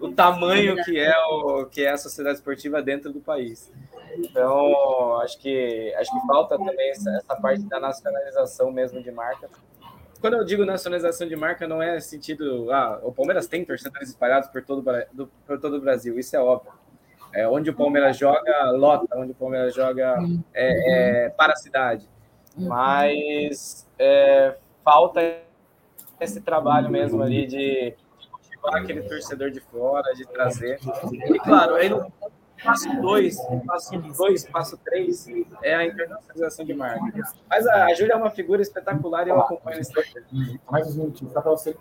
o 0.00 0.12
tamanho 0.12 0.76
que 0.84 0.98
é 0.98 1.14
o 1.26 1.66
que 1.66 1.82
é 1.82 1.90
a 1.90 1.98
sociedade 1.98 2.38
esportiva 2.38 2.80
dentro 2.82 3.12
do 3.12 3.20
país. 3.20 3.70
Então, 4.16 5.20
acho 5.20 5.38
que 5.40 5.92
acho 5.96 6.10
que 6.10 6.26
falta 6.26 6.56
também 6.56 6.90
essa, 6.90 7.10
essa 7.10 7.36
parte 7.36 7.62
da 7.64 7.80
nacionalização 7.80 8.70
mesmo 8.70 9.02
de 9.02 9.10
marca. 9.10 9.50
Quando 10.24 10.38
eu 10.38 10.44
digo 10.46 10.64
nacionalização 10.64 11.28
de 11.28 11.36
marca, 11.36 11.68
não 11.68 11.82
é 11.82 12.00
sentido, 12.00 12.72
ah, 12.72 12.98
o 13.02 13.12
Palmeiras 13.12 13.46
tem 13.46 13.62
torcedores 13.62 14.08
espalhados 14.08 14.48
por 14.48 14.64
todo, 14.64 14.82
do, 15.12 15.26
por 15.46 15.60
todo 15.60 15.76
o 15.76 15.80
Brasil, 15.82 16.18
isso 16.18 16.34
é 16.34 16.40
óbvio. 16.40 16.72
É, 17.34 17.46
onde 17.46 17.68
o 17.68 17.74
Palmeiras 17.74 18.16
joga, 18.16 18.70
lota, 18.70 19.18
onde 19.18 19.32
o 19.32 19.34
Palmeiras 19.34 19.74
joga 19.74 20.16
é, 20.54 21.26
é, 21.26 21.28
para 21.28 21.52
a 21.52 21.56
cidade. 21.56 22.08
Mas 22.56 23.86
é, 23.98 24.56
falta 24.82 25.20
esse 26.18 26.40
trabalho 26.40 26.88
mesmo 26.88 27.22
ali 27.22 27.46
de 27.46 27.94
aquele 28.72 29.02
torcedor 29.02 29.50
de 29.50 29.60
fora, 29.60 30.10
de 30.14 30.26
trazer. 30.26 30.80
E 31.12 31.38
claro, 31.38 31.74
aí 31.74 31.90
no 31.90 32.10
passo 32.64 33.00
dois, 33.00 33.36
passo 33.66 33.98
dois, 33.98 34.44
passo 34.48 34.76
três 34.78 35.26
é 35.62 35.74
a 35.74 35.86
internacionalização 35.86 36.64
de 36.64 36.74
marca. 36.74 37.04
Mas 37.48 37.66
a, 37.66 37.86
a 37.86 37.94
Júlia 37.94 38.14
é 38.14 38.16
uma 38.16 38.30
figura 38.30 38.62
espetacular 38.62 39.26
e 39.26 39.30
eu 39.30 39.40
acompanho 39.40 39.80
esse 39.80 39.92
Mais 40.70 40.88
uns 40.88 40.96
minutinhos, 40.96 41.32
para 41.32 41.42
você. 41.42 41.76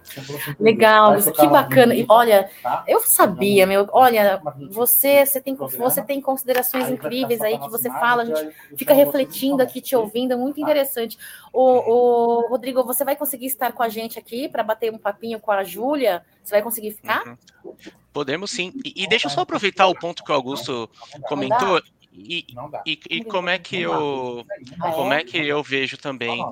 Legal, 0.60 1.16
que 1.16 1.48
bacana. 1.48 1.96
E 1.96 2.06
olha, 2.08 2.50
eu 2.88 3.00
sabia, 3.02 3.66
meu, 3.66 3.88
olha, 3.92 4.42
você, 4.70 5.26
você 5.26 5.42
tem, 5.42 5.56
você 5.56 6.02
tem 6.02 6.22
considerações 6.22 6.90
incríveis 6.90 7.42
aí 7.42 7.58
que 7.58 7.70
você 7.70 7.90
fala, 7.90 8.24
a 8.24 8.26
gente 8.26 8.56
fica 8.78 8.94
refletindo 8.94 9.62
aqui, 9.64 9.82
te 9.82 9.96
ouvindo, 9.96 10.34
é 10.34 10.38
muito 10.38 10.60
interessante. 10.60 11.18
O, 11.52 11.62
o 11.62 12.48
Rodrigo, 12.50 12.84
você 12.84 13.06
vai 13.06 13.16
conseguir 13.16 13.46
estar 13.46 13.72
com 13.72 13.84
a 13.84 13.90
gente 13.90 14.20
aqui 14.20 14.50
para 14.50 14.64
bater 14.64 14.92
um 14.92 14.98
papinho 14.98 15.40
com 15.40 15.52
a 15.52 15.64
Júlia? 15.64 16.24
Você 16.44 16.52
vai 16.52 16.62
conseguir 16.62 16.92
ficar? 16.92 17.38
Uhum. 17.64 17.76
Podemos 18.12 18.52
sim. 18.52 18.74
E, 18.84 19.04
e, 19.04 19.08
deixa 19.08 19.28
eu 19.28 19.32
só 19.32 19.42
aproveitar 19.42 19.88
o 19.88 19.96
ponto 19.96 20.24
que 20.24 20.32
o 20.32 20.36
Augusto 20.36 20.90
comentou 21.24 21.82
e, 22.14 22.46
e, 22.86 23.00
e 23.10 23.24
como 23.24 23.50
é 23.50 23.58
que 23.58 23.82
eu 23.82 24.46
como 24.80 25.14
é 25.14 25.24
que 25.24 25.38
eu 25.38 25.64
vejo 25.64 25.98
também, 25.98 26.46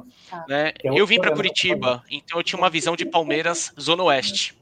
né? 0.47 0.73
Eu 0.83 1.05
vim 1.05 1.19
para 1.19 1.35
Curitiba, 1.35 2.03
então 2.09 2.39
eu 2.39 2.43
tinha 2.43 2.57
uma 2.57 2.69
visão 2.69 2.95
de 2.95 3.05
Palmeiras 3.05 3.71
Zona 3.79 4.03
Oeste. 4.03 4.57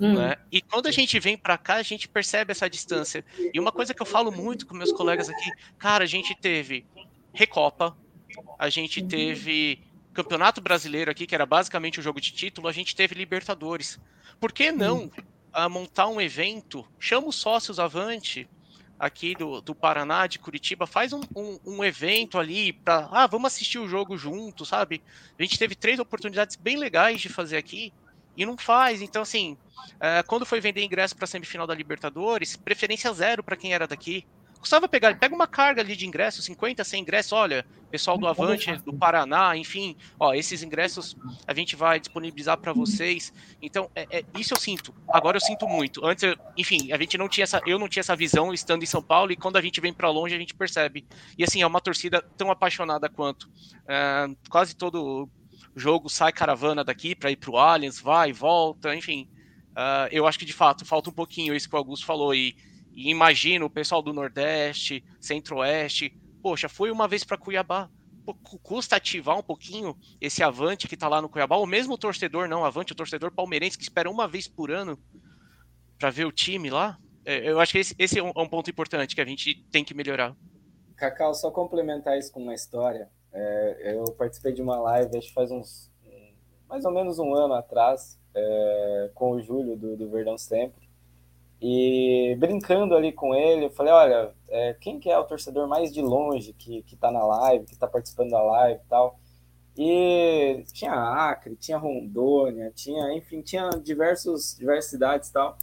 Hum. 0.00 0.14
Né? 0.14 0.36
E 0.52 0.62
quando 0.62 0.86
a 0.86 0.92
gente 0.92 1.18
vem 1.18 1.36
para 1.36 1.58
cá, 1.58 1.74
a 1.74 1.82
gente 1.82 2.08
percebe 2.08 2.52
essa 2.52 2.70
distância. 2.70 3.24
E 3.52 3.58
uma 3.58 3.72
coisa 3.72 3.92
que 3.92 4.00
eu 4.00 4.06
falo 4.06 4.30
muito 4.30 4.64
com 4.64 4.76
meus 4.76 4.92
colegas 4.92 5.28
aqui, 5.28 5.50
cara, 5.76 6.04
a 6.04 6.06
gente 6.06 6.36
teve 6.36 6.86
Recopa, 7.32 7.96
a 8.56 8.68
gente 8.68 9.02
teve 9.02 9.82
Campeonato 10.18 10.60
Brasileiro 10.60 11.12
aqui, 11.12 11.28
que 11.28 11.34
era 11.34 11.46
basicamente 11.46 12.00
o 12.00 12.02
jogo 12.02 12.20
de 12.20 12.32
título, 12.32 12.66
a 12.66 12.72
gente 12.72 12.96
teve 12.96 13.14
Libertadores. 13.14 14.00
Por 14.40 14.50
que 14.50 14.72
não 14.72 15.08
a 15.52 15.68
montar 15.68 16.08
um 16.08 16.20
evento? 16.20 16.84
Chama 16.98 17.28
os 17.28 17.36
sócios 17.36 17.78
avante 17.78 18.48
aqui 18.98 19.36
do, 19.36 19.60
do 19.60 19.76
Paraná, 19.76 20.26
de 20.26 20.40
Curitiba, 20.40 20.88
faz 20.88 21.12
um, 21.12 21.20
um, 21.36 21.60
um 21.64 21.84
evento 21.84 22.36
ali 22.36 22.72
para, 22.72 23.08
ah, 23.12 23.28
vamos 23.28 23.52
assistir 23.54 23.78
o 23.78 23.86
jogo 23.86 24.18
junto, 24.18 24.66
sabe? 24.66 25.00
A 25.38 25.42
gente 25.44 25.56
teve 25.56 25.76
três 25.76 26.00
oportunidades 26.00 26.56
bem 26.56 26.76
legais 26.76 27.20
de 27.20 27.28
fazer 27.28 27.56
aqui 27.56 27.92
e 28.36 28.44
não 28.44 28.58
faz. 28.58 29.00
Então, 29.00 29.22
assim, 29.22 29.56
é, 30.00 30.24
quando 30.24 30.44
foi 30.44 30.60
vender 30.60 30.82
ingresso 30.82 31.14
para 31.14 31.26
a 31.26 31.28
semifinal 31.28 31.64
da 31.64 31.76
Libertadores, 31.76 32.56
preferência 32.56 33.12
zero 33.12 33.40
para 33.44 33.56
quem 33.56 33.72
era 33.72 33.86
daqui. 33.86 34.26
Custava 34.58 34.88
pegar, 34.88 35.18
pega 35.18 35.34
uma 35.34 35.46
carga 35.46 35.80
ali 35.80 35.96
de 35.96 36.06
ingressos, 36.06 36.44
50, 36.44 36.84
100 36.84 37.02
ingressos, 37.02 37.32
olha, 37.32 37.64
pessoal 37.90 38.18
do 38.18 38.26
Avante, 38.26 38.76
do 38.78 38.92
Paraná, 38.92 39.56
enfim, 39.56 39.96
ó, 40.18 40.34
esses 40.34 40.62
ingressos 40.62 41.16
a 41.46 41.54
gente 41.54 41.74
vai 41.74 41.98
disponibilizar 41.98 42.58
para 42.58 42.72
vocês. 42.72 43.32
Então, 43.62 43.90
é, 43.94 44.18
é, 44.18 44.24
isso 44.38 44.54
eu 44.54 44.58
sinto. 44.58 44.94
Agora 45.08 45.36
eu 45.36 45.40
sinto 45.40 45.66
muito. 45.66 46.04
Antes, 46.04 46.24
eu, 46.24 46.36
enfim, 46.56 46.92
a 46.92 46.98
gente 46.98 47.16
não 47.16 47.28
tinha 47.28 47.44
essa, 47.44 47.60
eu 47.66 47.78
não 47.78 47.88
tinha 47.88 48.00
essa 48.00 48.14
visão 48.14 48.52
estando 48.52 48.82
em 48.82 48.86
São 48.86 49.02
Paulo 49.02 49.32
e 49.32 49.36
quando 49.36 49.56
a 49.56 49.62
gente 49.62 49.80
vem 49.80 49.92
para 49.92 50.10
longe 50.10 50.34
a 50.34 50.38
gente 50.38 50.54
percebe. 50.54 51.06
E 51.36 51.44
assim, 51.44 51.62
é 51.62 51.66
uma 51.66 51.80
torcida 51.80 52.22
tão 52.36 52.50
apaixonada 52.50 53.08
quanto. 53.08 53.48
É, 53.86 54.26
quase 54.50 54.76
todo 54.76 55.28
jogo 55.74 56.08
sai 56.08 56.32
caravana 56.32 56.84
daqui 56.84 57.14
para 57.14 57.30
ir 57.30 57.36
para 57.36 57.50
o 57.50 57.56
Allianz, 57.56 58.00
vai, 58.00 58.32
volta, 58.32 58.94
enfim. 58.94 59.28
Uh, 59.70 60.10
eu 60.10 60.26
acho 60.26 60.38
que 60.38 60.44
de 60.44 60.52
fato 60.52 60.84
falta 60.84 61.08
um 61.08 61.12
pouquinho 61.12 61.54
isso 61.54 61.68
que 61.68 61.74
o 61.76 61.78
Augusto 61.78 62.04
falou 62.04 62.34
e, 62.34 62.56
e 62.98 63.10
imagino 63.10 63.66
o 63.66 63.70
pessoal 63.70 64.02
do 64.02 64.12
Nordeste, 64.12 65.04
Centro-Oeste, 65.20 66.10
poxa, 66.42 66.68
foi 66.68 66.90
uma 66.90 67.06
vez 67.06 67.22
para 67.22 67.38
Cuiabá, 67.38 67.88
custa 68.60 68.96
ativar 68.96 69.38
um 69.38 69.42
pouquinho 69.42 69.96
esse 70.20 70.42
avante 70.42 70.88
que 70.88 70.94
está 70.94 71.06
lá 71.06 71.22
no 71.22 71.28
Cuiabá, 71.28 71.56
ou 71.56 71.64
mesmo 71.64 71.94
o 71.94 71.98
torcedor 71.98 72.48
não 72.48 72.64
avante, 72.64 72.92
o 72.92 72.96
torcedor 72.96 73.30
palmeirense 73.30 73.78
que 73.78 73.84
espera 73.84 74.10
uma 74.10 74.26
vez 74.26 74.48
por 74.48 74.72
ano 74.72 74.98
para 75.96 76.10
ver 76.10 76.26
o 76.26 76.32
time 76.32 76.70
lá. 76.70 76.98
É, 77.24 77.48
eu 77.48 77.60
acho 77.60 77.70
que 77.70 77.78
esse, 77.78 77.94
esse 77.96 78.18
é, 78.18 78.22
um, 78.22 78.32
é 78.34 78.40
um 78.40 78.48
ponto 78.48 78.68
importante 78.68 79.14
que 79.14 79.20
a 79.20 79.24
gente 79.24 79.64
tem 79.70 79.84
que 79.84 79.94
melhorar. 79.94 80.36
Cacau, 80.96 81.32
só 81.34 81.52
complementar 81.52 82.18
isso 82.18 82.32
com 82.32 82.42
uma 82.42 82.54
história. 82.54 83.08
É, 83.32 83.94
eu 83.94 84.04
participei 84.12 84.52
de 84.52 84.60
uma 84.60 84.76
live, 84.80 85.16
acho 85.16 85.28
que 85.28 85.34
faz 85.34 85.52
uns 85.52 85.88
mais 86.68 86.84
ou 86.84 86.92
menos 86.92 87.18
um 87.18 87.32
ano 87.34 87.54
atrás, 87.54 88.20
é, 88.34 89.10
com 89.14 89.32
o 89.32 89.40
Júlio 89.40 89.76
do, 89.76 89.96
do 89.96 90.10
Verdão 90.10 90.36
Sempre. 90.36 90.87
E 91.60 92.36
brincando 92.38 92.94
ali 92.94 93.12
com 93.12 93.34
ele, 93.34 93.66
eu 93.66 93.70
falei, 93.70 93.92
olha, 93.92 94.32
é, 94.48 94.74
quem 94.74 95.00
que 95.00 95.10
é 95.10 95.18
o 95.18 95.24
torcedor 95.24 95.66
mais 95.66 95.92
de 95.92 96.00
longe 96.00 96.52
que, 96.52 96.82
que 96.82 96.96
tá 96.96 97.10
na 97.10 97.24
live, 97.24 97.66
que 97.66 97.76
tá 97.76 97.86
participando 97.86 98.30
da 98.30 98.42
live 98.42 98.80
e 98.80 98.88
tal? 98.88 99.18
E 99.76 100.64
tinha 100.72 100.92
Acre, 100.92 101.56
tinha 101.56 101.78
Rondônia, 101.78 102.72
tinha, 102.74 103.12
enfim, 103.12 103.42
tinha 103.42 103.70
diversos, 103.70 104.56
diversas 104.58 104.90
cidades 104.90 105.28
e 105.28 105.32
tal. 105.32 105.56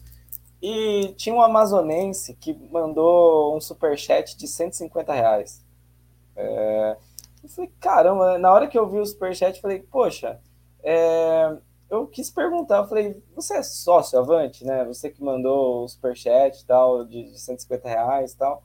E 0.61 1.13
tinha 1.17 1.35
um 1.35 1.41
amazonense 1.41 2.33
que 2.33 2.53
mandou 2.71 3.55
um 3.55 3.61
superchat 3.61 4.37
de 4.37 4.47
150 4.47 5.13
reais. 5.13 5.63
É, 6.35 6.97
eu 7.43 7.49
falei, 7.49 7.71
caramba, 7.79 8.37
na 8.37 8.51
hora 8.51 8.67
que 8.67 8.77
eu 8.77 8.89
vi 8.89 8.99
o 8.99 9.05
superchat, 9.05 9.61
falei, 9.61 9.79
poxa, 9.79 10.39
é, 10.83 11.57
eu 11.89 12.07
quis 12.07 12.29
perguntar, 12.29 12.77
eu 12.79 12.87
falei, 12.87 13.23
você 13.35 13.57
é 13.57 13.63
sócio 13.63 14.19
Avante, 14.19 14.65
né? 14.65 14.83
Você 14.85 15.09
que 15.09 15.23
mandou 15.23 15.83
o 15.83 15.87
superchat 15.87 16.61
e 16.61 16.65
tal, 16.65 17.05
de, 17.05 17.31
de 17.31 17.39
150 17.39 17.87
reais 17.87 18.33
e 18.33 18.37
tal. 18.37 18.63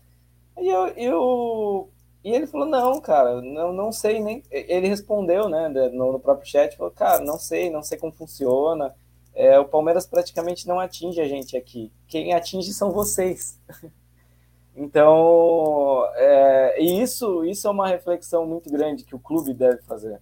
E 0.58 0.68
eu, 0.68 0.86
eu, 0.88 1.90
e 2.24 2.32
ele 2.32 2.46
falou, 2.46 2.66
não, 2.66 3.00
cara, 3.00 3.40
não, 3.40 3.72
não 3.72 3.92
sei 3.92 4.20
nem. 4.20 4.42
Ele 4.50 4.88
respondeu, 4.88 5.48
né, 5.48 5.68
no, 5.68 6.12
no 6.12 6.20
próprio 6.20 6.48
chat, 6.48 6.76
falou, 6.76 6.92
cara, 6.92 7.22
não 7.24 7.38
sei, 7.38 7.70
não 7.70 7.82
sei 7.82 7.98
como 7.98 8.12
funciona. 8.12 8.94
É, 9.34 9.58
o 9.58 9.64
Palmeiras 9.64 10.06
praticamente 10.06 10.66
não 10.66 10.80
atinge 10.80 11.20
a 11.20 11.28
gente 11.28 11.56
aqui. 11.56 11.92
Quem 12.08 12.32
atinge 12.34 12.72
são 12.72 12.90
vocês. 12.90 13.58
Então, 14.72 16.06
é, 16.14 16.80
e 16.80 17.02
isso, 17.02 17.44
isso 17.44 17.66
é 17.66 17.70
uma 17.70 17.88
reflexão 17.88 18.46
muito 18.46 18.70
grande 18.70 19.04
que 19.04 19.14
o 19.14 19.18
clube 19.18 19.52
deve 19.52 19.82
fazer. 19.82 20.20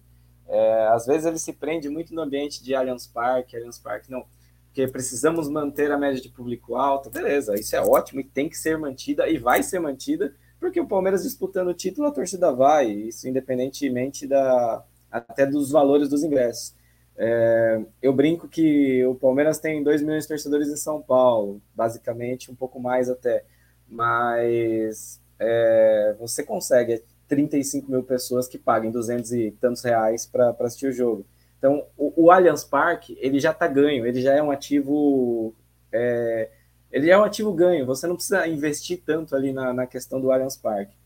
É, 0.49 0.87
às 0.87 1.05
vezes 1.05 1.25
ele 1.25 1.37
se 1.37 1.53
prende 1.53 1.87
muito 1.87 2.13
no 2.13 2.21
ambiente 2.21 2.63
de 2.63 2.73
Allianz 2.73 3.05
Parque, 3.05 3.55
Allianz 3.55 3.77
Parque 3.77 4.09
não, 4.09 4.25
porque 4.65 4.87
precisamos 4.87 5.47
manter 5.47 5.91
a 5.91 5.97
média 5.97 6.19
de 6.19 6.29
público 6.29 6.75
alta, 6.75 7.09
beleza, 7.09 7.53
isso 7.55 7.75
é 7.75 7.81
ótimo 7.81 8.19
e 8.19 8.23
tem 8.23 8.49
que 8.49 8.57
ser 8.57 8.77
mantida 8.77 9.29
e 9.29 9.37
vai 9.37 9.61
ser 9.61 9.79
mantida, 9.79 10.33
porque 10.59 10.79
o 10.79 10.87
Palmeiras 10.87 11.23
disputando 11.23 11.69
o 11.69 11.73
título, 11.73 12.07
a 12.07 12.11
torcida 12.11 12.51
vai, 12.51 12.89
isso 12.89 13.27
independentemente 13.27 14.25
da, 14.27 14.83
até 15.11 15.45
dos 15.45 15.71
valores 15.71 16.09
dos 16.09 16.23
ingressos. 16.23 16.73
É, 17.15 17.81
eu 18.01 18.13
brinco 18.13 18.47
que 18.47 19.05
o 19.05 19.13
Palmeiras 19.13 19.59
tem 19.59 19.83
2 19.83 20.01
milhões 20.01 20.23
de 20.23 20.29
torcedores 20.29 20.69
em 20.69 20.77
São 20.77 21.01
Paulo, 21.01 21.61
basicamente, 21.75 22.51
um 22.51 22.55
pouco 22.55 22.79
mais 22.79 23.09
até 23.09 23.43
mas 23.89 25.19
é, 25.39 26.15
você 26.19 26.43
consegue 26.43 27.03
35 27.29 27.89
mil 27.89 28.03
pessoas 28.03 28.47
que 28.47 28.57
paguem 28.57 28.91
200 28.91 29.31
e 29.31 29.51
tantos 29.51 29.83
reais 29.83 30.25
para 30.25 30.49
assistir 30.59 30.87
o 30.87 30.91
jogo. 30.91 31.25
Então, 31.57 31.85
o, 31.97 32.25
o 32.25 32.31
Allianz 32.31 32.63
Parque, 32.63 33.17
ele 33.21 33.39
já 33.39 33.51
está 33.51 33.67
ganho, 33.67 34.05
ele 34.05 34.21
já 34.21 34.33
é 34.33 34.43
um 34.43 34.51
ativo... 34.51 35.53
É, 35.91 36.49
ele 36.91 37.09
é 37.09 37.17
um 37.17 37.23
ativo 37.23 37.53
ganho, 37.53 37.85
você 37.85 38.07
não 38.07 38.15
precisa 38.15 38.47
investir 38.47 39.01
tanto 39.05 39.35
ali 39.35 39.53
na, 39.53 39.71
na 39.71 39.85
questão 39.85 40.19
do 40.19 40.31
Allianz 40.31 40.57
Parque. 40.57 40.97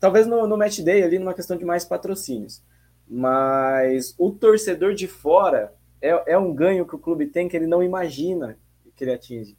Talvez 0.00 0.26
no, 0.26 0.46
no 0.46 0.58
Match 0.58 0.80
Day, 0.80 1.02
ali, 1.02 1.18
numa 1.18 1.34
questão 1.34 1.56
de 1.56 1.64
mais 1.64 1.84
patrocínios. 1.84 2.60
Mas 3.08 4.14
o 4.18 4.30
torcedor 4.32 4.92
de 4.94 5.06
fora 5.06 5.72
é, 6.02 6.32
é 6.32 6.38
um 6.38 6.52
ganho 6.52 6.86
que 6.86 6.96
o 6.96 6.98
clube 6.98 7.26
tem 7.26 7.48
que 7.48 7.56
ele 7.56 7.66
não 7.66 7.82
imagina 7.82 8.58
que 8.96 9.04
ele 9.04 9.12
atinge. 9.12 9.56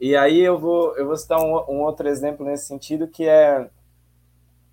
E 0.00 0.14
aí 0.14 0.40
eu 0.40 0.58
vou, 0.58 0.96
eu 0.96 1.06
vou 1.06 1.16
citar 1.16 1.40
um, 1.40 1.54
um 1.72 1.82
outro 1.82 2.08
exemplo 2.08 2.44
nesse 2.44 2.66
sentido, 2.66 3.08
que 3.08 3.26
é, 3.26 3.68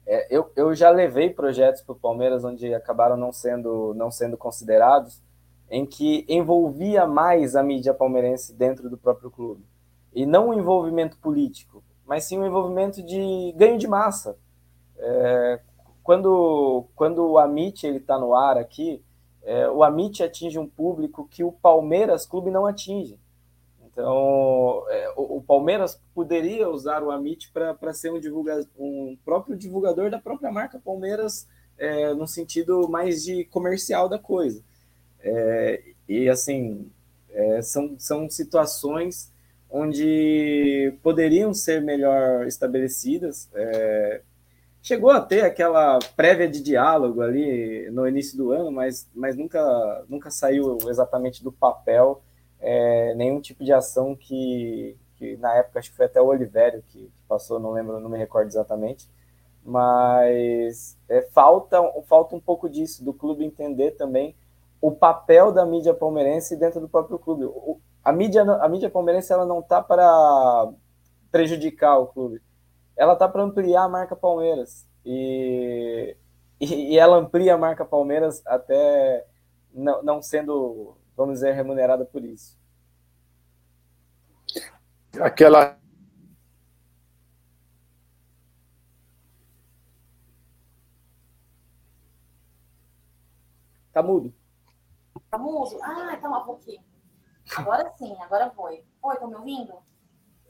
é 0.06 0.28
eu, 0.30 0.52
eu 0.56 0.74
já 0.76 0.90
levei 0.90 1.30
projetos 1.30 1.82
para 1.82 1.94
o 1.94 2.00
Palmeiras 2.00 2.44
onde 2.44 2.74
acabaram 2.74 3.16
não 3.16 3.32
sendo, 3.32 3.94
não 3.96 4.12
sendo 4.12 4.38
considerados, 4.38 5.22
em 5.70 5.86
que 5.86 6.26
envolvia 6.28 7.08
mais 7.08 7.56
a 7.56 7.64
mídia 7.64 7.94
palmeirense 7.94 8.54
dentro 8.54 8.90
do 8.90 8.98
próprio 8.98 9.32
clube. 9.32 9.66
E 10.14 10.26
não 10.26 10.50
um 10.50 10.54
envolvimento 10.54 11.18
político, 11.18 11.84
mas 12.06 12.26
sim 12.26 12.38
um 12.38 12.46
envolvimento 12.46 13.02
de 13.02 13.54
ganho 13.56 13.80
de 13.80 13.88
massa. 13.88 14.38
É, 14.98 15.60
quando, 16.04 16.86
quando 16.96 17.26
o 17.26 17.40
Amit 17.40 17.88
está 17.88 18.20
no 18.20 18.36
ar 18.36 18.58
aqui, 18.58 19.04
é, 19.42 19.70
o 19.70 19.84
Amit 19.84 20.22
atinge 20.22 20.60
um 20.60 20.68
público 20.68 21.28
que 21.30 21.44
o 21.44 21.52
Palmeiras 21.52 22.26
Clube 22.26 22.52
não 22.52 22.66
atinge. 22.66 23.20
Então, 23.86 24.12
o, 25.24 25.42
Palmeiras 25.42 26.00
poderia 26.14 26.70
usar 26.70 27.04
o 27.04 27.12
Amit 27.12 27.52
para 27.52 27.94
ser 27.94 28.12
um, 28.12 28.20
divulga, 28.20 28.66
um 28.78 29.18
próprio 29.24 29.56
divulgador 29.56 30.10
da 30.10 30.20
própria 30.20 30.52
marca 30.52 30.80
Palmeiras, 30.80 31.48
é, 31.78 32.14
no 32.14 32.28
sentido 32.28 32.88
mais 32.88 33.24
de 33.24 33.46
comercial 33.46 34.08
da 34.08 34.20
coisa. 34.20 34.64
É, 35.20 35.84
e, 36.08 36.30
assim, 36.30 36.90
é, 37.30 37.62
são, 37.62 37.96
são 37.98 38.30
situações 38.30 39.32
onde 39.70 40.94
poderiam 41.02 41.54
ser 41.54 41.82
melhor 41.82 42.46
estabelecidas. 42.46 43.50
É, 43.54 44.22
chegou 44.82 45.10
a 45.10 45.22
ter 45.22 45.42
aquela 45.42 45.98
prévia 46.16 46.48
de 46.48 46.62
diálogo 46.62 47.22
ali 47.22 47.90
no 47.92 48.08
início 48.08 48.38
do 48.38 48.52
ano, 48.52 48.72
mas, 48.72 49.10
mas 49.16 49.36
nunca, 49.36 50.06
nunca 50.08 50.30
saiu 50.30 50.78
exatamente 50.88 51.44
do 51.44 51.52
papel 51.52 52.22
é, 52.64 53.14
nenhum 53.16 53.42
tipo 53.42 53.64
de 53.64 53.74
ação 53.74 54.16
que, 54.16 54.96
que, 55.24 55.38
na 55.38 55.56
época, 55.56 55.80
acho 55.80 55.90
que 55.90 55.96
foi 55.96 56.06
até 56.06 56.22
o 56.22 56.26
Olivério 56.26 56.84
que, 56.90 57.00
que 57.06 57.24
passou, 57.28 57.58
não 57.60 57.72
lembro, 57.72 58.00
não 58.00 58.10
me 58.10 58.18
recordo 58.18 58.48
exatamente, 58.48 59.10
mas 59.64 60.98
é, 61.08 61.22
falta, 61.22 61.82
falta 62.08 62.36
um 62.36 62.40
pouco 62.42 62.70
disso, 62.70 63.06
do 63.06 63.14
clube 63.14 63.46
entender 63.46 63.92
também 63.92 64.36
o 64.82 64.92
papel 64.92 65.54
da 65.54 65.66
mídia 65.66 65.94
palmeirense 65.94 66.58
dentro 66.58 66.82
do 66.82 66.90
próprio 66.90 67.18
clube. 67.18 67.46
O, 67.46 67.80
a, 68.04 68.12
mídia, 68.12 68.42
a 68.42 68.68
mídia 68.68 68.90
palmeirense 68.90 69.32
ela 69.32 69.46
não 69.46 69.60
está 69.60 69.82
para 69.82 70.70
prejudicar 71.32 71.98
o 72.00 72.08
clube, 72.08 72.42
ela 72.98 73.14
está 73.14 73.30
para 73.30 73.44
ampliar 73.44 73.84
a 73.84 73.90
marca 73.90 74.16
Palmeiras. 74.16 74.86
E, 75.06 76.18
e, 76.60 76.94
e, 76.94 77.00
ela 77.00 77.18
amplia 77.18 77.56
a 77.56 77.58
marca 77.58 77.86
Palmeiras 77.86 78.42
até 78.46 79.26
não, 79.74 80.04
não 80.04 80.22
sendo 80.22 80.98
vamos 81.16 81.36
dizer, 81.36 81.54
remunerada 81.54 82.06
por 82.06 82.24
isso. 82.24 82.58
Aquela. 85.22 85.78
Tá 93.92 94.02
mudo. 94.02 94.34
Tá 95.30 95.38
mudo? 95.38 95.80
Ah, 95.84 96.14
então 96.14 96.36
eu 96.36 96.46
vou 96.46 96.56
aqui. 96.56 96.80
Agora 97.56 97.92
sim, 97.92 98.16
agora 98.22 98.50
foi. 98.52 98.84
Oi, 99.04 99.14
estão 99.14 99.30
me 99.30 99.36
ouvindo? 99.36 99.84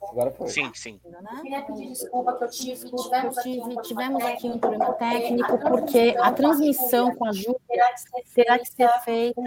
Agora 0.09 0.31
foi. 0.31 0.47
Sim, 0.47 0.71
sim. 0.73 0.99
Eu 1.03 1.41
queria 1.41 1.61
pedir 1.63 1.87
desculpa 1.89 2.33
que 2.33 2.43
eu 2.43 2.49
tive, 2.49 2.91
tivemos, 2.95 3.35
tive, 3.37 3.81
tivemos 3.81 4.23
aqui 4.23 4.47
um 4.47 4.59
problema 4.59 4.93
técnico, 4.93 5.57
porque 5.57 6.15
a 6.19 6.31
transmissão 6.31 7.15
com 7.15 7.27
a 7.27 7.31
Ju 7.31 7.55
terá 8.33 8.59
que 8.59 8.65
ser 8.65 8.89
feita 9.03 9.41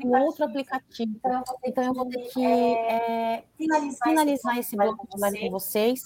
com 0.00 0.20
outro 0.20 0.44
aplicativo. 0.44 1.20
Então, 1.64 1.84
eu 1.84 1.94
vou 1.94 2.08
ter 2.08 2.20
que 2.28 2.44
é, 2.44 3.44
finalizar 4.02 4.58
esse 4.58 4.76
bloco 4.76 5.04
de 5.04 5.10
trabalho 5.10 5.40
com 5.40 5.50
vocês, 5.50 6.02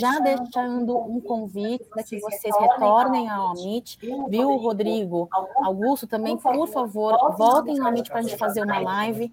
já 0.00 0.18
deixando 0.20 0.98
um 0.98 1.20
convite 1.20 1.84
para 1.84 2.02
que 2.02 2.18
vocês 2.20 2.54
retornem 2.58 3.28
ao 3.28 3.48
Amit. 3.48 3.98
Viu, 4.28 4.56
Rodrigo? 4.56 5.28
Augusto 5.62 6.06
também, 6.06 6.36
por 6.36 6.68
favor, 6.68 7.36
voltem 7.36 7.78
ao 7.80 7.88
Amit 7.88 8.08
para 8.10 8.20
a 8.20 8.22
gente 8.22 8.36
fazer 8.36 8.62
uma 8.62 8.78
live. 8.80 9.32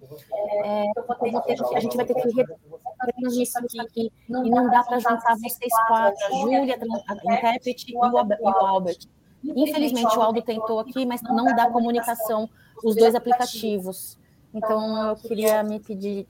É, 0.64 0.84
a 1.74 1.80
gente 1.80 1.96
vai 1.96 2.06
ter 2.06 2.14
que 2.14 2.44
disso 3.30 3.58
aqui, 3.80 4.12
e 4.28 4.50
não 4.50 4.70
dá 4.70 4.82
para 4.82 4.98
juntar 4.98 5.36
vocês 5.36 5.72
quatro, 5.86 6.26
a 6.26 6.30
Júlia, 6.40 6.78
a 7.08 7.34
intérprete 7.34 7.92
e 7.92 7.96
o 7.96 8.46
Albert. 8.48 8.98
Infelizmente, 9.44 10.16
o 10.16 10.22
Aldo 10.22 10.42
tentou 10.42 10.80
aqui, 10.80 11.06
mas 11.06 11.22
não 11.22 11.44
dá 11.54 11.70
comunicação 11.70 12.48
os 12.82 12.96
dois 12.96 13.14
aplicativos. 13.14 14.18
Então, 14.52 15.10
eu 15.10 15.16
queria 15.16 15.62
me 15.62 15.78
pedir, 15.78 16.26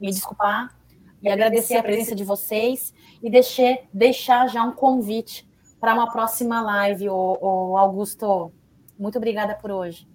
me 0.00 0.10
desculpar 0.10 0.74
e 1.22 1.28
agradecer 1.28 1.76
a 1.76 1.82
presença 1.82 2.14
de 2.14 2.24
vocês 2.24 2.92
e 3.22 3.30
deixar, 3.30 3.78
deixar 3.92 4.48
já 4.48 4.62
um 4.64 4.72
convite 4.72 5.46
para 5.80 5.94
uma 5.94 6.10
próxima 6.10 6.60
live, 6.62 7.08
o 7.10 7.76
Augusto. 7.76 8.52
Muito 8.98 9.18
obrigada 9.18 9.54
por 9.54 9.70
hoje. 9.70 10.08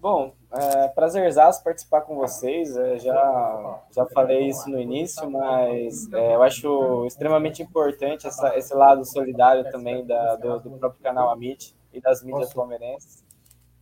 Bom, 0.00 0.35
é 0.52 0.88
prazerzaço 0.88 1.62
participar 1.62 2.02
com 2.02 2.16
vocês. 2.16 2.76
Eu 2.76 2.98
já, 2.98 3.82
já 3.90 4.06
falei 4.06 4.48
isso 4.48 4.68
no 4.70 4.80
início, 4.80 5.28
mas 5.30 6.10
é, 6.12 6.34
eu 6.34 6.42
acho 6.42 7.06
extremamente 7.06 7.62
importante 7.62 8.26
essa, 8.26 8.56
esse 8.56 8.74
lado 8.74 9.04
solidário 9.04 9.70
também 9.70 10.06
da, 10.06 10.36
do, 10.36 10.60
do 10.60 10.70
próprio 10.78 11.02
canal 11.02 11.30
Amit 11.30 11.74
e 11.92 12.00
das 12.00 12.22
mídias 12.22 12.52
palmeirenses. 12.54 13.24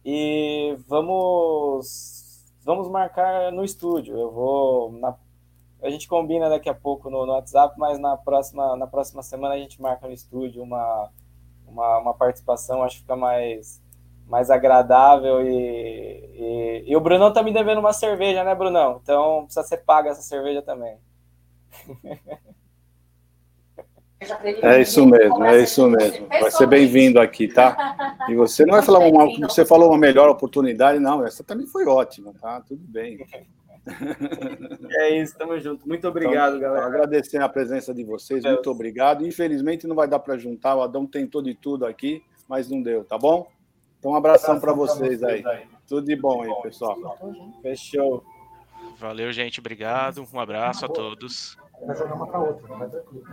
E 0.04 0.76
vamos, 0.86 2.44
vamos 2.64 2.88
marcar 2.88 3.52
no 3.52 3.64
estúdio. 3.64 4.16
Eu 4.18 4.30
vou. 4.30 4.92
Na, 4.92 5.16
a 5.82 5.90
gente 5.90 6.08
combina 6.08 6.48
daqui 6.48 6.68
a 6.68 6.74
pouco 6.74 7.10
no, 7.10 7.26
no, 7.26 7.32
WhatsApp, 7.32 7.78
mas 7.78 7.98
na 7.98 8.16
próxima, 8.16 8.74
na 8.76 8.86
próxima 8.86 9.22
semana 9.22 9.54
a 9.54 9.58
gente 9.58 9.80
marca 9.80 10.06
no 10.06 10.12
estúdio 10.12 10.62
uma, 10.62 11.10
uma, 11.66 11.98
uma 11.98 12.14
participação. 12.14 12.82
Acho 12.82 12.96
que 12.96 13.02
fica 13.02 13.16
mais 13.16 13.83
mais 14.26 14.50
agradável 14.50 15.42
e, 15.42 15.50
e, 16.34 16.84
e, 16.86 16.96
o 16.96 17.00
Brunão 17.00 17.32
tá 17.32 17.42
me 17.42 17.52
devendo 17.52 17.78
uma 17.78 17.92
cerveja, 17.92 18.42
né, 18.42 18.54
Brunão? 18.54 19.00
Então 19.02 19.44
precisa 19.44 19.66
ser 19.66 19.78
paga 19.78 20.10
essa 20.10 20.22
cerveja 20.22 20.62
também. 20.62 20.96
É 24.62 24.80
isso 24.80 25.04
mesmo, 25.06 25.44
é 25.44 25.62
isso 25.62 25.86
mesmo. 25.88 26.26
Vai 26.28 26.50
ser 26.50 26.66
bem-vindo 26.66 27.20
aqui, 27.20 27.46
tá? 27.46 28.16
E 28.28 28.34
você 28.34 28.64
não 28.64 28.72
vai 28.72 28.82
falar 28.82 29.00
uma, 29.00 29.26
você 29.46 29.64
falou 29.66 29.90
uma 29.90 29.98
melhor 29.98 30.28
oportunidade, 30.30 30.98
não. 30.98 31.24
Essa 31.24 31.44
também 31.44 31.66
foi 31.66 31.86
ótima, 31.86 32.32
tá? 32.40 32.60
Tudo 32.60 32.82
bem. 32.86 33.18
É 34.96 35.20
isso, 35.20 35.36
tamo 35.36 35.60
junto. 35.60 35.86
Muito 35.86 36.08
obrigado, 36.08 36.56
então, 36.56 36.70
galera. 36.70 36.86
Agradecer 36.86 37.36
a 37.36 37.48
presença 37.50 37.92
de 37.92 38.02
vocês, 38.02 38.42
muito 38.42 38.70
obrigado. 38.70 39.26
Infelizmente 39.26 39.86
não 39.86 39.94
vai 39.94 40.08
dar 40.08 40.20
para 40.20 40.38
juntar, 40.38 40.74
o 40.74 40.80
Adão 40.80 41.06
tentou 41.06 41.42
de 41.42 41.54
tudo 41.54 41.84
aqui, 41.84 42.22
mas 42.48 42.70
não 42.70 42.80
deu, 42.80 43.04
tá 43.04 43.18
bom? 43.18 43.46
Então, 44.04 44.12
um 44.12 44.16
abração, 44.16 44.60
para 44.60 44.74
vocês, 44.74 45.20
vocês, 45.20 45.22
aí. 45.22 45.46
aí. 45.46 45.66
Tudo 45.88 46.06
de 46.06 46.14
bom 46.14 46.42
aí, 46.42 46.62
pessoal. 46.62 47.18
Fechou. 47.62 48.22
Valeu, 48.98 49.32
gente. 49.32 49.60
Obrigado. 49.60 50.22
Um 50.30 50.38
abraço 50.38 50.84
a 50.84 50.88
todos. 50.90 51.56
Vai 51.86 51.96
jogar 51.96 52.14
uma 52.14 52.26
para 52.26 52.38
outra, 52.38 52.76
vai 52.76 52.86
tranquilo. 52.90 53.24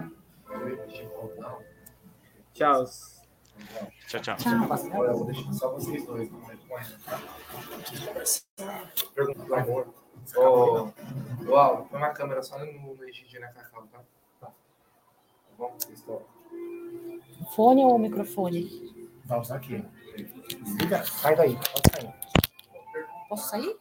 Tchau. 2.54 2.86
Tchau, 4.08 4.22
tchau. 4.22 4.38
Eu 5.04 5.18
vou 5.18 5.26
deixar 5.26 5.52
só 5.52 5.74
vocês 5.74 6.06
dois. 6.06 6.30
Pergunta 9.14 9.44
do 9.44 9.56
amor. 9.56 9.94
Ô, 10.38 11.56
Aldo, 11.58 11.84
põe 11.90 11.98
uma 12.00 12.12
câmera 12.12 12.42
só 12.42 12.58
no, 12.58 12.98
EGG 13.10 13.40
na 13.40 13.50
Cacau, 13.50 13.84
tá? 13.92 14.00
Tá. 14.40 14.54
Bom, 15.58 15.76
Fone 17.54 17.84
ou 17.84 18.00
microfone? 18.00 19.12
Vai 19.26 19.38
usar 19.42 19.58
aqui. 19.58 19.84
Liga, 20.80 21.04
sai 21.06 21.36
daí, 21.36 21.56
pode 21.56 21.92
sair. 21.92 22.14
Posso 23.30 23.50
sair? 23.50 23.78